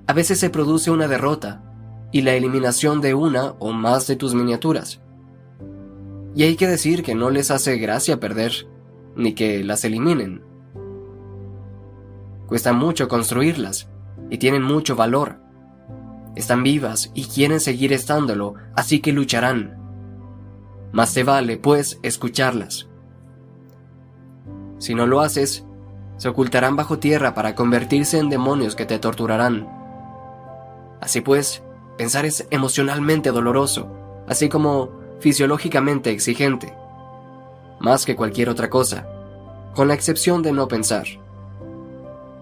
A 0.08 0.14
veces 0.14 0.40
se 0.40 0.50
produce 0.50 0.92
una 0.92 1.08
derrota 1.08 1.64
y 2.12 2.22
la 2.22 2.34
eliminación 2.34 3.02
de 3.02 3.14
una 3.14 3.56
o 3.60 3.72
más 3.72 4.08
de 4.08 4.16
tus 4.16 4.36
miniaturas. 4.36 5.02
Y 6.36 6.44
hay 6.44 6.56
que 6.56 6.68
decir 6.68 7.02
que 7.02 7.16
no 7.16 7.30
les 7.30 7.50
hace 7.50 7.78
gracia 7.78 8.20
perder, 8.20 8.68
ni 9.16 9.34
que 9.34 9.64
las 9.64 9.84
eliminen. 9.84 10.44
Cuesta 12.48 12.74
mucho 12.74 13.08
construirlas 13.08 13.90
y 14.30 14.38
tienen 14.38 14.62
mucho 14.62 14.96
valor. 14.96 15.40
Están 16.36 16.64
vivas 16.64 17.12
y 17.14 17.26
quieren 17.26 17.60
seguir 17.60 17.94
estándolo, 17.94 18.56
así 18.76 19.00
que 19.00 19.14
lucharán. 19.14 19.78
Más 20.92 21.14
te 21.14 21.24
vale, 21.24 21.58
pues, 21.58 22.00
escucharlas. 22.04 22.88
Si 24.78 24.94
no 24.94 25.08
lo 25.08 25.22
haces, 25.22 25.66
se 26.18 26.30
ocultarán 26.30 26.76
bajo 26.76 27.00
tierra 27.00 27.34
para 27.34 27.56
convertirse 27.56 28.20
en 28.20 28.30
demonios 28.30 28.76
que 28.76 28.86
te 28.86 29.00
torturarán. 29.00 29.68
Así 31.02 31.22
pues, 31.22 31.64
pensar 31.98 32.26
es 32.26 32.48
emocionalmente 32.52 33.32
doloroso, 33.32 33.90
así 34.28 34.50
como 34.50 34.92
fisiológicamente 35.20 36.12
exigente, 36.12 36.74
más 37.80 38.06
que 38.06 38.16
cualquier 38.16 38.50
otra 38.50 38.70
cosa, 38.70 39.08
con 39.74 39.88
la 39.88 39.94
excepción 39.94 40.42
de 40.42 40.52
no 40.52 40.68
pensar. 40.68 41.06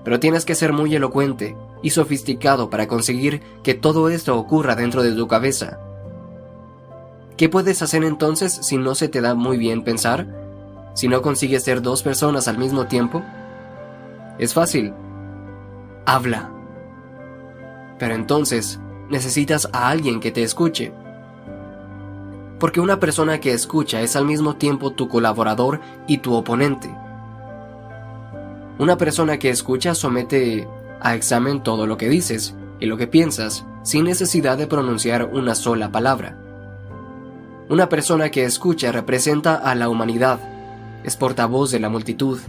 Pero 0.03 0.20
tienes 0.20 0.45
que 0.45 0.56
ser 0.56 0.74
muy 0.74 0.95
elocuente 0.95 1.56
y 1.84 1.91
sofisticado 1.91 2.72
para 2.72 2.88
conseguir 2.88 3.43
que 3.61 3.76
todo 3.76 4.10
esto 4.10 4.35
ocurra 4.35 4.76
dentro 4.76 5.03
de 5.03 5.11
tu 5.11 5.27
cabeza. 5.27 5.80
¿Qué 7.38 7.49
puedes 7.49 7.81
hacer 7.81 8.03
entonces 8.03 8.53
si 8.53 8.77
no 8.77 8.95
se 8.95 9.10
te 9.10 9.22
da 9.22 9.35
muy 9.35 9.57
bien 9.57 9.84
pensar? 9.84 10.27
¿Si 10.93 11.07
no 11.07 11.22
consigues 11.22 11.64
ser 11.64 11.81
dos 11.81 12.01
personas 12.01 12.47
al 12.47 12.57
mismo 12.57 12.88
tiempo? 12.88 13.22
Es 14.39 14.53
fácil. 14.53 14.93
Habla. 16.05 16.51
Pero 17.99 18.15
entonces 18.15 18.80
necesitas 19.10 19.68
a 19.73 19.89
alguien 19.89 20.19
que 20.19 20.31
te 20.31 20.43
escuche. 20.43 20.93
Porque 22.60 22.80
una 22.80 22.99
persona 22.99 23.39
que 23.39 23.51
escucha 23.51 24.01
es 24.01 24.15
al 24.15 24.26
mismo 24.26 24.55
tiempo 24.55 24.91
tu 24.91 25.10
colaborador 25.10 25.81
y 26.07 26.19
tu 26.19 26.34
oponente. 26.34 26.95
Una 28.80 28.97
persona 28.97 29.38
que 29.38 29.49
escucha 29.49 29.93
somete 29.95 30.68
a 31.03 31.15
examen 31.15 31.61
todo 31.61 31.85
lo 31.85 31.97
que 31.97 32.09
dices 32.09 32.55
y 32.80 32.85
lo 32.85 32.97
que 32.97 33.07
piensas 33.07 33.65
sin 33.84 34.05
necesidad 34.05 34.57
de 34.57 34.67
pronunciar 34.67 35.30
una 35.34 35.55
sola 35.55 35.91
palabra. 35.91 36.39
Una 37.69 37.89
persona 37.89 38.30
que 38.30 38.45
escucha 38.45 38.91
representa 38.91 39.55
a 39.55 39.75
la 39.75 39.89
humanidad, 39.89 40.39
es 41.03 41.17
portavoz 41.17 41.71
de 41.71 41.80
la 41.80 41.89
multitud. 41.89 42.39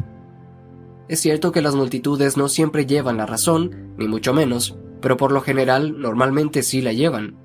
Es 1.09 1.21
cierto 1.21 1.53
que 1.53 1.63
las 1.63 1.75
multitudes 1.75 2.37
no 2.37 2.49
siempre 2.49 2.87
llevan 2.87 3.17
la 3.17 3.27
razón, 3.27 3.95
ni 3.99 4.09
mucho 4.09 4.33
menos, 4.33 4.77
pero 5.01 5.17
por 5.17 5.33
lo 5.33 5.41
general 5.41 6.01
normalmente 6.01 6.63
sí 6.63 6.81
la 6.81 6.93
llevan. 6.93 7.37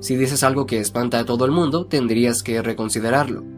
Si 0.00 0.16
dices 0.16 0.44
algo 0.44 0.66
que 0.66 0.78
espanta 0.78 1.18
a 1.18 1.24
todo 1.24 1.44
el 1.44 1.50
mundo, 1.50 1.86
tendrías 1.86 2.42
que 2.42 2.62
reconsiderarlo. 2.62 3.57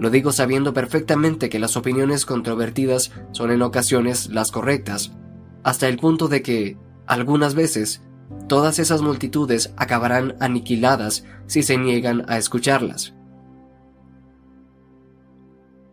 Lo 0.00 0.08
digo 0.08 0.32
sabiendo 0.32 0.72
perfectamente 0.72 1.50
que 1.50 1.58
las 1.58 1.76
opiniones 1.76 2.24
controvertidas 2.24 3.12
son 3.32 3.50
en 3.50 3.60
ocasiones 3.60 4.30
las 4.30 4.50
correctas, 4.50 5.12
hasta 5.62 5.88
el 5.88 5.98
punto 5.98 6.26
de 6.28 6.40
que, 6.40 6.78
algunas 7.06 7.54
veces, 7.54 8.02
todas 8.48 8.78
esas 8.78 9.02
multitudes 9.02 9.74
acabarán 9.76 10.36
aniquiladas 10.40 11.26
si 11.46 11.62
se 11.62 11.76
niegan 11.76 12.24
a 12.28 12.38
escucharlas. 12.38 13.12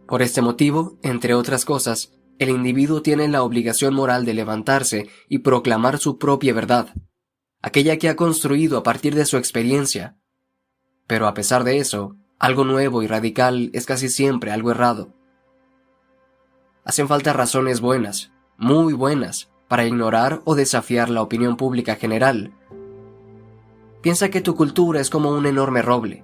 Por 0.08 0.22
este 0.22 0.42
motivo, 0.42 0.98
entre 1.04 1.34
otras 1.34 1.66
cosas, 1.66 2.14
el 2.40 2.50
individuo 2.50 3.02
tiene 3.02 3.28
la 3.28 3.44
obligación 3.44 3.94
moral 3.94 4.24
de 4.24 4.36
levantarse 4.36 5.10
y 5.28 5.40
proclamar 5.40 5.98
su 5.98 6.18
propia 6.18 6.54
verdad, 6.54 6.94
aquella 7.62 7.98
que 7.98 8.08
ha 8.08 8.16
construido 8.16 8.78
a 8.78 8.84
partir 8.84 9.16
de 9.16 9.26
su 9.26 9.36
experiencia. 9.36 10.18
Pero 11.08 11.28
a 11.28 11.34
pesar 11.34 11.66
de 11.66 11.80
eso, 11.80 12.16
algo 12.40 12.64
nuevo 12.64 13.04
y 13.04 13.08
radical 13.08 13.70
es 13.74 13.86
casi 13.86 14.10
siempre 14.10 14.52
algo 14.52 14.72
errado. 14.72 15.10
Hacen 16.84 17.08
falta 17.08 17.34
razones 17.34 17.82
buenas, 17.82 18.32
muy 18.58 18.94
buenas, 18.94 19.52
para 19.68 19.86
ignorar 19.86 20.42
o 20.46 20.56
desafiar 20.56 21.10
la 21.10 21.22
opinión 21.22 21.58
pública 21.58 21.96
general. 21.96 22.54
Piensa 24.02 24.30
que 24.30 24.42
tu 24.42 24.56
cultura 24.56 25.02
es 25.02 25.10
como 25.10 25.32
un 25.32 25.46
enorme 25.46 25.82
roble. 25.82 26.24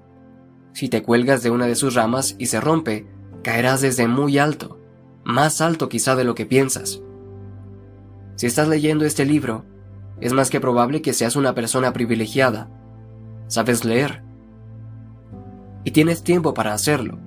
Si 0.74 0.90
te 0.90 1.04
cuelgas 1.04 1.44
de 1.44 1.50
una 1.50 1.66
de 1.66 1.76
sus 1.76 1.96
ramas 1.96 2.36
y 2.40 2.46
se 2.46 2.62
rompe, 2.62 3.08
caerás 3.44 3.82
desde 3.82 4.08
muy 4.08 4.38
alto 4.38 4.80
más 5.24 5.62
alto 5.62 5.90
quizá 5.90 6.16
de 6.16 6.24
lo 6.24 6.36
que 6.36 6.46
piensas. 6.46 7.02
Si 8.36 8.46
estás 8.46 8.68
leyendo 8.68 9.06
este 9.06 9.26
libro, 9.26 9.66
es 10.20 10.34
más 10.34 10.50
que 10.50 10.60
probable 10.60 11.02
que 11.02 11.14
seas 11.14 11.36
una 11.36 11.56
persona 11.56 11.94
privilegiada. 11.94 12.70
Sabes 13.48 13.86
leer. 13.86 14.24
Y 15.84 15.92
tienes 15.92 16.24
tiempo 16.24 16.54
para 16.54 16.74
hacerlo. 16.74 17.20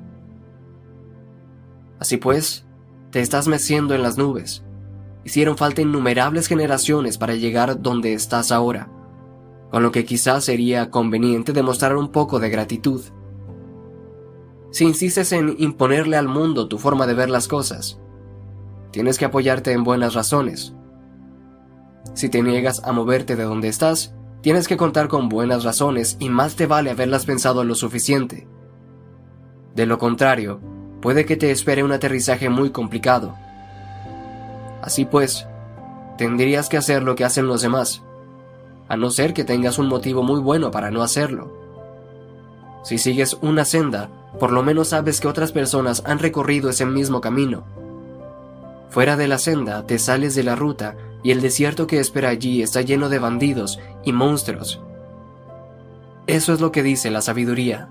Así 1.99 2.17
pues, 2.17 2.67
te 3.11 3.21
estás 3.21 3.49
meciendo 3.49 3.95
en 3.95 4.03
las 4.03 4.19
nubes. 4.19 4.65
Hicieron 5.25 5.57
falta 5.57 5.83
innumerables 5.83 6.47
generaciones 6.47 7.19
para 7.19 7.35
llegar 7.35 7.83
donde 7.83 8.13
estás 8.13 8.53
ahora, 8.53 8.91
con 9.71 9.83
lo 9.83 9.91
que 9.91 10.05
quizás 10.05 10.45
sería 10.45 10.91
conveniente 10.91 11.53
demostrar 11.53 11.97
un 11.97 12.13
poco 12.13 12.39
de 12.39 12.51
gratitud 12.51 13.03
si 14.71 14.85
insistes 14.85 15.33
en 15.33 15.55
imponerle 15.59 16.17
al 16.17 16.29
mundo 16.29 16.69
tu 16.69 16.79
forma 16.79 17.07
de 17.07 17.15
ver 17.15 17.31
las 17.31 17.49
cosas. 17.49 17.99
Tienes 18.91 19.19
que 19.19 19.25
apoyarte 19.25 19.73
en 19.73 19.85
buenas 19.85 20.15
razones. 20.15 20.75
Si 22.15 22.29
te 22.29 22.43
niegas 22.43 22.83
a 22.85 22.93
moverte 22.93 23.37
de 23.37 23.45
donde 23.45 23.69
estás, 23.69 24.15
tienes 24.47 24.69
que 24.69 24.77
contar 24.77 25.09
con 25.09 25.29
buenas 25.29 25.65
razones 25.65 26.17
y 26.21 26.29
más 26.29 26.55
te 26.55 26.67
vale 26.67 26.93
haberlas 26.93 27.27
pensado 27.27 27.65
lo 27.65 27.75
suficiente. 27.75 28.47
De 29.75 29.87
lo 29.87 29.99
contrario, 29.99 30.61
puede 31.03 31.27
que 31.27 31.37
te 31.37 31.51
espere 31.51 31.83
un 31.83 31.91
aterrizaje 31.91 32.49
muy 32.49 32.71
complicado. 32.71 33.35
Así 34.83 35.05
pues, 35.05 35.49
tendrías 36.17 36.69
que 36.69 36.77
hacer 36.77 37.03
lo 37.03 37.17
que 37.17 37.25
hacen 37.25 37.49
los 37.49 37.61
demás, 37.61 38.05
a 38.89 38.97
no 38.97 39.11
ser 39.11 39.35
que 39.35 39.43
tengas 39.43 39.81
un 39.81 39.89
motivo 39.89 40.23
muy 40.23 40.39
bueno 40.39 40.71
para 40.71 40.93
no 40.93 41.03
hacerlo. 41.03 41.53
Si 42.85 42.99
sigues 42.99 43.37
una 43.43 43.65
senda, 43.65 44.11
por 44.39 44.53
lo 44.53 44.63
menos 44.63 44.91
sabes 44.91 45.21
que 45.21 45.27
otras 45.27 45.51
personas 45.51 46.05
han 46.07 46.21
recorrido 46.21 46.71
ese 46.71 46.87
mismo 46.87 47.21
camino. 47.21 47.65
Fuera 48.91 49.17
de 49.17 49.27
la 49.27 49.39
senda, 49.39 49.85
te 49.89 49.99
sales 49.99 50.37
de 50.37 50.45
la 50.45 50.55
ruta 50.55 50.95
y 51.27 51.33
el 51.33 51.41
desierto 51.41 51.89
que 51.89 51.99
espera 51.99 52.29
allí 52.29 52.63
está 52.63 52.83
lleno 52.83 53.09
de 53.09 53.19
bandidos 53.19 53.81
y 54.05 54.13
monstruos. 54.13 54.81
Eso 56.29 56.53
es 56.53 56.61
lo 56.61 56.71
que 56.71 56.85
dice 56.85 57.11
la 57.11 57.21
sabiduría. 57.21 57.89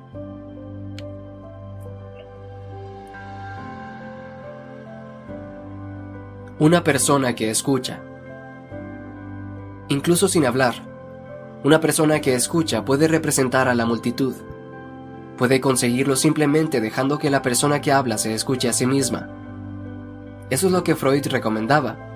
Una 6.59 6.85
persona 6.85 7.35
que 7.35 7.49
escucha. 7.49 7.99
Incluso 9.89 10.29
sin 10.29 10.45
hablar, 10.45 10.75
una 11.65 11.81
persona 11.81 12.21
que 12.21 12.35
escucha 12.35 12.85
puede 12.85 13.09
representar 13.09 13.67
a 13.67 13.75
la 13.75 13.85
multitud. 13.85 14.33
Puede 15.37 15.59
conseguirlo 15.59 16.15
simplemente 16.15 16.79
dejando 16.79 17.19
que 17.19 17.29
la 17.29 17.41
persona 17.41 17.81
que 17.81 17.91
habla 17.91 18.17
se 18.17 18.33
escuche 18.33 18.69
a 18.69 18.73
sí 18.73 18.85
misma. 18.85 19.27
Eso 20.49 20.67
es 20.67 20.71
lo 20.71 20.85
que 20.85 20.95
Freud 20.95 21.27
recomendaba. 21.27 22.14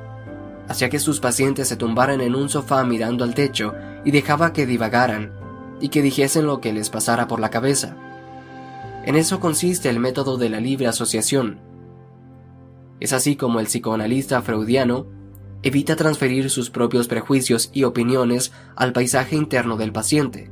Hacía 0.70 0.90
que 0.90 1.00
sus 1.00 1.20
pacientes 1.20 1.68
se 1.68 1.76
tumbaran 1.76 2.22
en 2.22 2.36
un 2.36 2.48
sofá 2.48 2.86
mirando 2.86 3.24
al 3.24 3.34
techo 3.34 3.74
y 4.06 4.12
dejaba 4.12 4.54
que 4.54 4.66
divagaran 4.66 5.34
y 5.82 5.90
que 5.90 6.02
dijesen 6.02 6.46
lo 6.46 6.62
que 6.62 6.72
les 6.72 6.90
pasara 6.90 7.28
por 7.28 7.40
la 7.40 7.50
cabeza. 7.50 7.98
En 9.04 9.16
eso 9.16 9.40
consiste 9.40 9.90
el 9.90 10.00
método 10.00 10.38
de 10.38 10.50
la 10.50 10.60
libre 10.60 10.88
asociación. 10.88 11.60
Es 13.00 13.12
así 13.12 13.36
como 13.36 13.60
el 13.60 13.66
psicoanalista 13.66 14.42
freudiano 14.42 15.08
evita 15.64 15.96
transferir 15.96 16.50
sus 16.50 16.70
propios 16.70 17.08
prejuicios 17.08 17.70
y 17.74 17.84
opiniones 17.84 18.54
al 18.76 18.94
paisaje 18.94 19.36
interno 19.36 19.76
del 19.76 19.92
paciente 19.92 20.52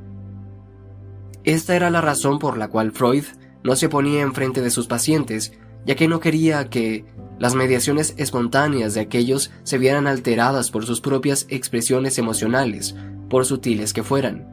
esta 1.48 1.78
era 1.78 1.90
la 1.90 2.02
razón 2.02 2.40
por 2.40 2.58
la 2.58 2.68
cual 2.68 2.92
Freud 2.92 3.24
no 3.64 3.78
se 3.78 3.88
ponía 3.88 4.22
enfrente 4.22 4.60
de 4.60 4.70
sus 4.70 4.86
pacientes, 4.86 5.54
ya 5.86 5.96
que 5.96 6.10
no 6.10 6.20
quería 6.20 6.70
que 6.70 7.06
las 7.40 7.56
mediaciones 7.56 8.14
espontáneas 8.18 8.94
de 8.94 9.02
aquellos 9.02 9.52
se 9.64 9.78
vieran 9.78 10.08
alteradas 10.08 10.72
por 10.72 10.86
sus 10.86 11.02
propias 11.02 11.46
expresiones 11.50 12.18
emocionales, 12.18 12.96
por 13.30 13.46
sutiles 13.46 13.94
que 13.94 14.04
fueran. 14.04 14.48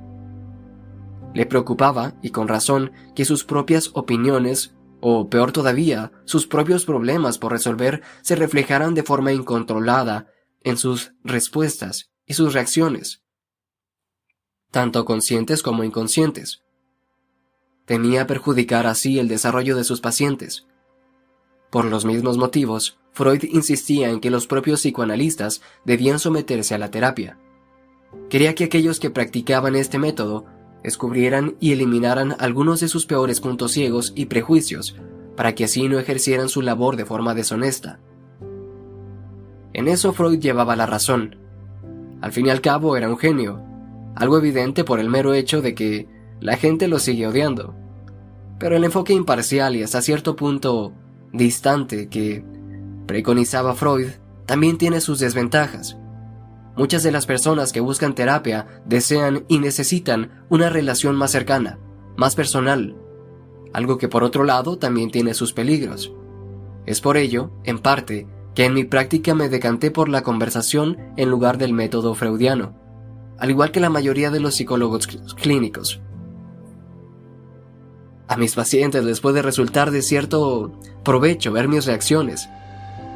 Le 1.35 1.47
preocupaba, 1.47 2.15
y 2.23 2.31
con 2.31 2.47
razón, 2.49 2.93
que 3.15 3.25
sus 3.25 3.45
propias 3.45 3.91
opiniones, 3.95 4.75
o 5.01 5.29
peor 5.29 5.53
todavía, 5.53 6.13
sus 6.25 6.47
propios 6.47 6.85
problemas 6.85 7.39
por 7.39 7.53
resolver, 7.53 8.03
se 8.23 8.37
reflejaran 8.37 8.95
de 8.95 9.03
forma 9.03 9.33
incontrolada 9.33 10.29
en 10.63 10.77
sus 10.77 11.13
respuestas 11.25 12.11
y 12.27 12.35
sus 12.35 12.55
reacciones, 12.55 13.23
tanto 14.71 15.05
conscientes 15.05 15.63
como 15.63 15.85
inconscientes. 15.85 16.63
Tenía 17.85 18.27
perjudicar 18.27 18.87
así 18.87 19.19
el 19.19 19.29
desarrollo 19.29 19.77
de 19.77 19.85
sus 19.85 20.01
pacientes. 20.01 20.67
Por 21.75 21.87
los 21.87 22.05
mismos 22.05 22.39
motivos, 22.39 23.01
Freud 23.11 23.43
insistía 23.51 24.09
en 24.11 24.21
que 24.21 24.31
los 24.31 24.47
propios 24.47 24.79
psicoanalistas 24.79 25.61
debían 25.85 26.21
someterse 26.21 26.73
a 26.73 26.79
la 26.79 26.93
terapia. 26.93 27.37
Quería 28.31 28.55
que 28.55 28.63
aquellos 28.63 29.01
que 29.01 29.11
practicaban 29.11 29.75
este 29.75 29.99
método 29.99 30.45
descubrieran 30.85 31.57
y 31.59 31.73
eliminaran 31.73 32.37
algunos 32.39 32.79
de 32.79 32.87
sus 32.87 33.07
peores 33.07 33.41
puntos 33.41 33.73
ciegos 33.73 34.13
y 34.15 34.27
prejuicios, 34.27 34.95
para 35.37 35.57
que 35.57 35.65
así 35.65 35.89
no 35.89 35.99
ejercieran 35.99 36.49
su 36.49 36.63
labor 36.63 36.95
de 36.95 37.07
forma 37.07 37.35
deshonesta. 37.35 37.99
En 39.73 39.89
eso 39.89 40.13
Freud 40.13 40.39
llevaba 40.39 40.77
la 40.77 40.87
razón. 40.87 41.39
Al 42.21 42.31
fin 42.31 42.47
y 42.47 42.51
al 42.51 42.61
cabo 42.61 42.97
era 42.97 43.09
un 43.09 43.19
genio, 43.19 43.61
algo 44.15 44.39
evidente 44.39 44.85
por 44.85 45.01
el 45.01 45.11
mero 45.11 45.35
hecho 45.35 45.61
de 45.61 45.75
que 45.75 46.07
la 46.39 46.57
gente 46.57 46.87
lo 46.87 47.01
sigue 47.01 47.27
odiando. 47.27 47.75
Pero 48.61 48.77
el 48.77 48.85
enfoque 48.85 49.13
imparcial 49.13 49.75
y 49.75 49.83
hasta 49.83 50.03
cierto 50.03 50.37
punto 50.37 50.93
distante 51.35 52.09
que 52.09 52.45
preconizaba 53.07 53.75
Freud 53.75 54.09
también 54.47 54.79
tiene 54.79 55.01
sus 55.01 55.19
desventajas. 55.19 55.99
Muchas 56.77 57.03
de 57.03 57.13
las 57.13 57.27
personas 57.27 57.73
que 57.73 57.81
buscan 57.81 58.15
terapia 58.15 58.67
desean 58.87 59.45
y 59.49 59.59
necesitan 59.59 60.45
una 60.49 60.71
relación 60.71 61.17
más 61.17 61.31
cercana, 61.31 61.79
más 62.17 62.35
personal, 62.35 62.97
algo 63.73 63.99
que 63.99 64.09
por 64.09 64.25
otro 64.25 64.45
lado 64.45 64.79
también 64.79 65.11
tiene 65.11 65.35
sus 65.35 65.53
peligros. 65.53 66.13
Es 66.87 67.01
por 67.01 67.17
ello, 67.17 67.51
en 67.65 67.79
parte, 67.79 68.27
que 68.55 68.65
en 68.65 68.75
mi 68.75 68.85
práctica 68.85 69.35
me 69.35 69.49
decanté 69.49 69.91
por 69.91 70.09
la 70.09 70.23
conversación 70.23 70.99
en 71.17 71.31
lugar 71.31 71.59
del 71.59 71.73
método 71.73 72.15
freudiano, 72.15 72.79
al 73.39 73.51
igual 73.51 73.73
que 73.73 73.81
la 73.81 73.91
mayoría 73.91 74.31
de 74.31 74.41
los 74.41 74.55
psicólogos 74.55 75.09
clínicos. 75.37 76.01
A 78.27 78.37
mis 78.37 78.55
pacientes 78.55 79.05
les 79.05 79.21
puede 79.21 79.43
resultar 79.43 79.91
de 79.91 80.01
cierto 80.01 80.73
provecho 81.03 81.53
ver 81.53 81.69
mis 81.69 81.85
reacciones. 81.85 82.49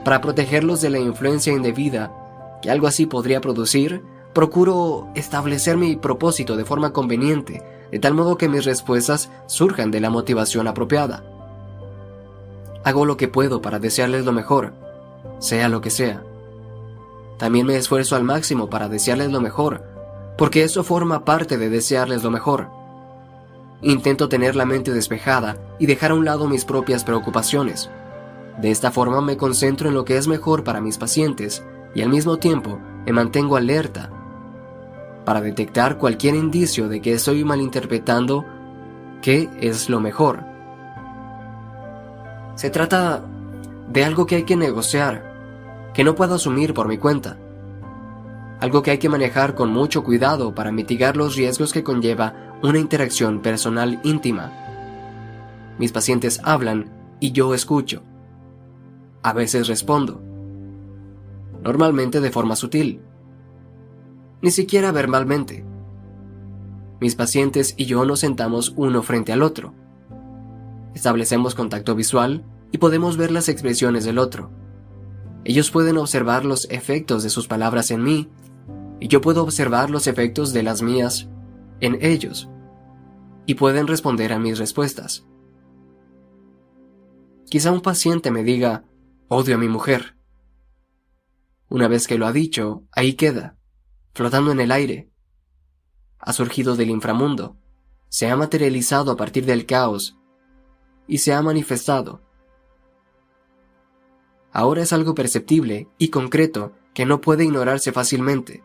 Para 0.05 0.21
protegerlos 0.21 0.81
de 0.81 0.91
la 0.91 0.99
influencia 0.99 1.53
indebida 1.53 2.13
que 2.61 2.71
algo 2.71 2.87
así 2.87 3.07
podría 3.07 3.41
producir, 3.41 4.03
procuro 4.35 5.09
establecer 5.15 5.77
mi 5.77 5.97
propósito 5.97 6.57
de 6.57 6.65
forma 6.65 6.93
conveniente, 6.93 7.63
de 7.91 7.99
tal 7.99 8.15
modo 8.15 8.37
que 8.37 8.49
mis 8.49 8.65
respuestas 8.65 9.31
surjan 9.47 9.91
de 9.91 10.01
la 10.01 10.11
motivación 10.11 10.69
apropiada. 10.69 11.25
Hago 12.85 13.07
lo 13.07 13.17
que 13.17 13.29
puedo 13.29 13.63
para 13.63 13.79
desearles 13.79 14.25
lo 14.25 14.33
mejor, 14.33 14.75
sea 15.39 15.69
lo 15.69 15.81
que 15.81 15.91
sea. 15.91 16.23
También 17.39 17.67
me 17.67 17.77
esfuerzo 17.77 18.17
al 18.17 18.25
máximo 18.25 18.69
para 18.69 18.89
desearles 18.89 19.31
lo 19.31 19.41
mejor, 19.41 19.85
porque 20.37 20.65
eso 20.65 20.85
forma 20.85 21.25
parte 21.25 21.57
de 21.57 21.71
desearles 21.71 22.23
lo 22.23 22.31
mejor. 22.31 22.78
Intento 23.81 24.29
tener 24.29 24.57
la 24.57 24.67
mente 24.67 24.93
despejada 24.93 25.57
y 25.79 25.87
dejar 25.87 26.11
a 26.11 26.15
un 26.15 26.25
lado 26.25 26.49
mis 26.49 26.65
propias 26.65 27.05
preocupaciones. 27.05 27.91
De 28.61 28.73
esta 28.73 28.91
forma 28.91 29.21
me 29.21 29.37
concentro 29.37 29.89
en 29.89 29.95
lo 29.95 30.05
que 30.05 30.17
es 30.17 30.27
mejor 30.27 30.65
para 30.65 30.81
mis 30.81 30.99
pacientes 30.99 31.65
y 31.95 32.03
al 32.03 32.09
mismo 32.09 32.39
tiempo 32.39 32.81
me 33.07 33.13
mantengo 33.13 33.57
alerta 33.57 34.11
para 35.25 35.41
detectar 35.41 35.99
cualquier 35.99 36.35
indicio 36.35 36.89
de 36.89 37.01
que 37.01 37.13
estoy 37.13 37.45
malinterpretando 37.45 38.45
qué 39.23 39.49
es 39.61 39.89
lo 39.89 40.01
mejor. 40.01 40.43
Se 42.57 42.71
trata 42.71 43.23
de 43.89 44.05
algo 44.05 44.27
que 44.27 44.37
hay 44.37 44.43
que 44.43 44.57
negociar, 44.57 45.91
que 45.95 46.03
no 46.03 46.17
puedo 46.17 46.35
asumir 46.35 46.75
por 46.75 46.89
mi 46.89 46.99
cuenta. 46.99 47.37
Algo 48.61 48.83
que 48.83 48.91
hay 48.91 48.99
que 48.99 49.09
manejar 49.09 49.55
con 49.55 49.71
mucho 49.71 50.03
cuidado 50.03 50.53
para 50.53 50.73
mitigar 50.73 51.17
los 51.17 51.37
riesgos 51.37 51.73
que 51.73 51.85
conlleva 51.85 52.48
una 52.63 52.79
interacción 52.79 53.41
personal 53.41 54.01
íntima. 54.03 54.53
Mis 55.79 55.93
pacientes 55.93 56.41
hablan 56.43 56.91
y 57.21 57.31
yo 57.31 57.55
escucho. 57.55 58.03
A 59.23 59.33
veces 59.33 59.69
respondo. 59.69 60.21
Normalmente 61.63 62.21
de 62.21 62.31
forma 62.31 62.57
sutil. 62.57 63.01
Ni 64.43 64.51
siquiera 64.51 64.91
verbalmente. 64.91 65.65
Mis 67.01 67.15
pacientes 67.15 67.75
y 67.77 67.85
yo 67.85 68.05
nos 68.05 68.21
sentamos 68.21 68.75
uno 68.77 69.03
frente 69.03 69.33
al 69.33 69.43
otro. 69.43 69.75
Establecemos 70.95 71.55
contacto 71.55 71.95
visual 71.95 72.45
y 72.73 72.79
podemos 72.79 73.17
ver 73.17 73.31
las 73.31 73.49
expresiones 73.49 74.05
del 74.05 74.19
otro. 74.19 74.51
Ellos 75.45 75.71
pueden 75.71 75.97
observar 75.97 76.45
los 76.45 76.69
efectos 76.71 77.23
de 77.23 77.31
sus 77.31 77.47
palabras 77.47 77.93
en 77.93 78.03
mí 78.03 78.29
y 78.99 79.07
yo 79.07 79.21
puedo 79.21 79.45
observar 79.45 79.91
los 79.91 80.09
efectos 80.09 80.53
de 80.53 80.65
las 80.65 80.83
mías 80.83 81.29
en 81.81 81.99
ellos 82.01 82.49
y 83.47 83.55
pueden 83.55 83.87
responder 83.87 84.33
a 84.33 84.39
mis 84.39 84.59
respuestas. 84.59 85.27
Quizá 87.49 87.73
un 87.73 87.81
paciente 87.81 88.31
me 88.31 88.45
diga, 88.45 88.85
odio 89.29 89.55
a 89.55 89.59
mi 89.59 89.69
mujer. 89.69 90.17
Una 91.71 91.89
vez 91.89 92.07
que 92.07 92.19
lo 92.19 92.27
ha 92.27 92.33
dicho, 92.33 92.85
ahí 92.93 93.15
queda, 93.15 93.57
flotando 94.13 94.53
en 94.53 94.61
el 94.61 94.71
aire. 94.71 95.11
Ha 96.19 96.33
surgido 96.33 96.77
del 96.77 96.91
inframundo, 96.91 97.57
se 98.09 98.29
ha 98.31 98.37
materializado 98.37 99.13
a 99.13 99.17
partir 99.17 99.47
del 99.47 99.65
caos 99.67 100.19
y 101.07 101.19
se 101.19 101.33
ha 101.33 101.41
manifestado. 101.41 102.23
Ahora 104.53 104.83
es 104.83 104.93
algo 104.93 105.15
perceptible 105.15 105.89
y 105.99 106.09
concreto 106.09 106.73
que 106.93 107.07
no 107.07 107.21
puede 107.21 107.45
ignorarse 107.45 107.93
fácilmente. 107.93 108.63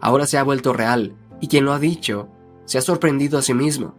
Ahora 0.00 0.26
se 0.26 0.38
ha 0.38 0.42
vuelto 0.42 0.72
real 0.72 1.16
y 1.40 1.48
quien 1.48 1.64
lo 1.64 1.72
ha 1.72 1.78
dicho 1.78 2.28
se 2.64 2.78
ha 2.78 2.82
sorprendido 2.82 3.38
a 3.38 3.42
sí 3.42 3.54
mismo. 3.54 3.94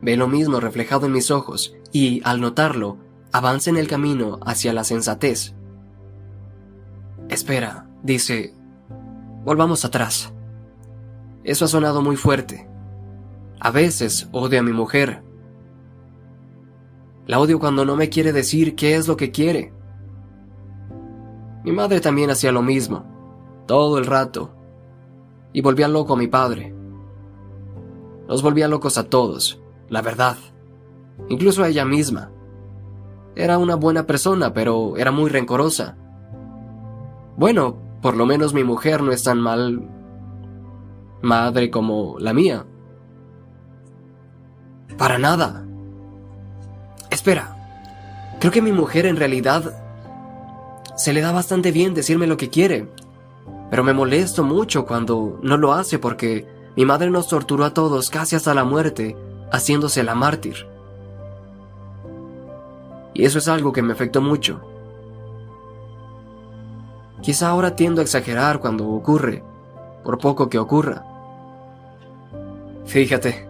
Ve 0.00 0.16
lo 0.16 0.28
mismo 0.28 0.60
reflejado 0.60 1.06
en 1.06 1.12
mis 1.12 1.30
ojos 1.30 1.74
y, 1.92 2.20
al 2.24 2.40
notarlo, 2.40 2.98
avanza 3.32 3.70
en 3.70 3.76
el 3.76 3.88
camino 3.88 4.38
hacia 4.44 4.72
la 4.72 4.84
sensatez. 4.84 5.54
Espera, 7.28 7.88
dice, 8.02 8.54
volvamos 9.44 9.84
atrás. 9.84 10.32
Eso 11.42 11.64
ha 11.64 11.68
sonado 11.68 12.02
muy 12.02 12.16
fuerte. 12.16 12.68
A 13.60 13.70
veces 13.70 14.28
odio 14.32 14.60
a 14.60 14.62
mi 14.62 14.72
mujer. 14.72 15.22
La 17.26 17.40
odio 17.40 17.58
cuando 17.58 17.84
no 17.84 17.96
me 17.96 18.10
quiere 18.10 18.32
decir 18.32 18.76
qué 18.76 18.96
es 18.96 19.08
lo 19.08 19.16
que 19.16 19.30
quiere. 19.30 19.72
Mi 21.64 21.72
madre 21.72 22.00
también 22.00 22.28
hacía 22.28 22.52
lo 22.52 22.60
mismo, 22.60 23.06
todo 23.66 23.96
el 23.96 24.04
rato, 24.04 24.54
y 25.54 25.62
volvía 25.62 25.88
loco 25.88 26.12
a 26.12 26.16
mi 26.18 26.26
padre. 26.26 26.74
Nos 28.28 28.42
volvía 28.42 28.68
locos 28.68 28.98
a 28.98 29.08
todos, 29.08 29.62
la 29.88 30.02
verdad, 30.02 30.36
incluso 31.30 31.62
a 31.62 31.68
ella 31.68 31.86
misma. 31.86 32.30
Era 33.36 33.56
una 33.56 33.76
buena 33.76 34.04
persona, 34.04 34.52
pero 34.52 34.96
era 34.96 35.12
muy 35.12 35.30
rencorosa. 35.30 35.96
Bueno, 37.36 37.76
por 38.02 38.16
lo 38.16 38.26
menos 38.26 38.52
mi 38.52 38.64
mujer 38.64 39.02
no 39.02 39.12
es 39.12 39.22
tan 39.22 39.40
mal 39.40 39.88
madre 41.22 41.70
como 41.70 42.16
la 42.18 42.34
mía. 42.34 42.66
Para 44.98 45.18
nada. 45.18 45.64
Espera, 47.10 47.56
creo 48.40 48.52
que 48.52 48.62
mi 48.62 48.72
mujer 48.72 49.06
en 49.06 49.16
realidad 49.16 49.80
se 50.96 51.12
le 51.12 51.20
da 51.20 51.32
bastante 51.32 51.70
bien 51.70 51.94
decirme 51.94 52.26
lo 52.26 52.36
que 52.36 52.50
quiere, 52.50 52.88
pero 53.70 53.82
me 53.82 53.92
molesto 53.92 54.44
mucho 54.44 54.86
cuando 54.86 55.38
no 55.42 55.56
lo 55.56 55.72
hace 55.72 55.98
porque 55.98 56.46
mi 56.76 56.84
madre 56.84 57.10
nos 57.10 57.28
torturó 57.28 57.64
a 57.64 57.74
todos 57.74 58.10
casi 58.10 58.36
hasta 58.36 58.54
la 58.54 58.64
muerte, 58.64 59.16
haciéndose 59.52 60.02
la 60.02 60.14
mártir. 60.14 60.66
Y 63.14 63.24
eso 63.24 63.38
es 63.38 63.48
algo 63.48 63.72
que 63.72 63.82
me 63.82 63.92
afectó 63.92 64.20
mucho. 64.20 64.60
Quizá 67.22 67.48
ahora 67.48 67.76
tiendo 67.76 68.00
a 68.00 68.04
exagerar 68.04 68.60
cuando 68.60 68.88
ocurre, 68.88 69.42
por 70.02 70.18
poco 70.18 70.48
que 70.48 70.58
ocurra. 70.58 71.04
Fíjate, 72.84 73.48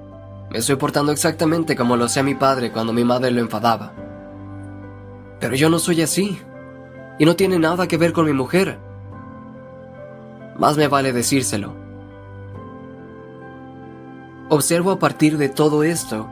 me 0.50 0.58
estoy 0.58 0.76
portando 0.76 1.10
exactamente 1.10 1.74
como 1.74 1.96
lo 1.96 2.04
hacía 2.04 2.22
mi 2.22 2.34
padre 2.34 2.70
cuando 2.70 2.92
mi 2.92 3.04
madre 3.04 3.30
lo 3.30 3.40
enfadaba. 3.40 3.92
Pero 5.40 5.56
yo 5.56 5.68
no 5.70 5.78
soy 5.78 6.02
así, 6.02 6.38
y 7.18 7.24
no 7.24 7.36
tiene 7.36 7.58
nada 7.58 7.88
que 7.88 7.96
ver 7.96 8.12
con 8.12 8.26
mi 8.26 8.32
mujer 8.32 8.78
más 10.58 10.76
me 10.76 10.88
vale 10.88 11.12
decírselo. 11.12 11.74
Observo 14.48 14.90
a 14.92 14.98
partir 14.98 15.38
de 15.38 15.48
todo 15.48 15.82
esto 15.84 16.28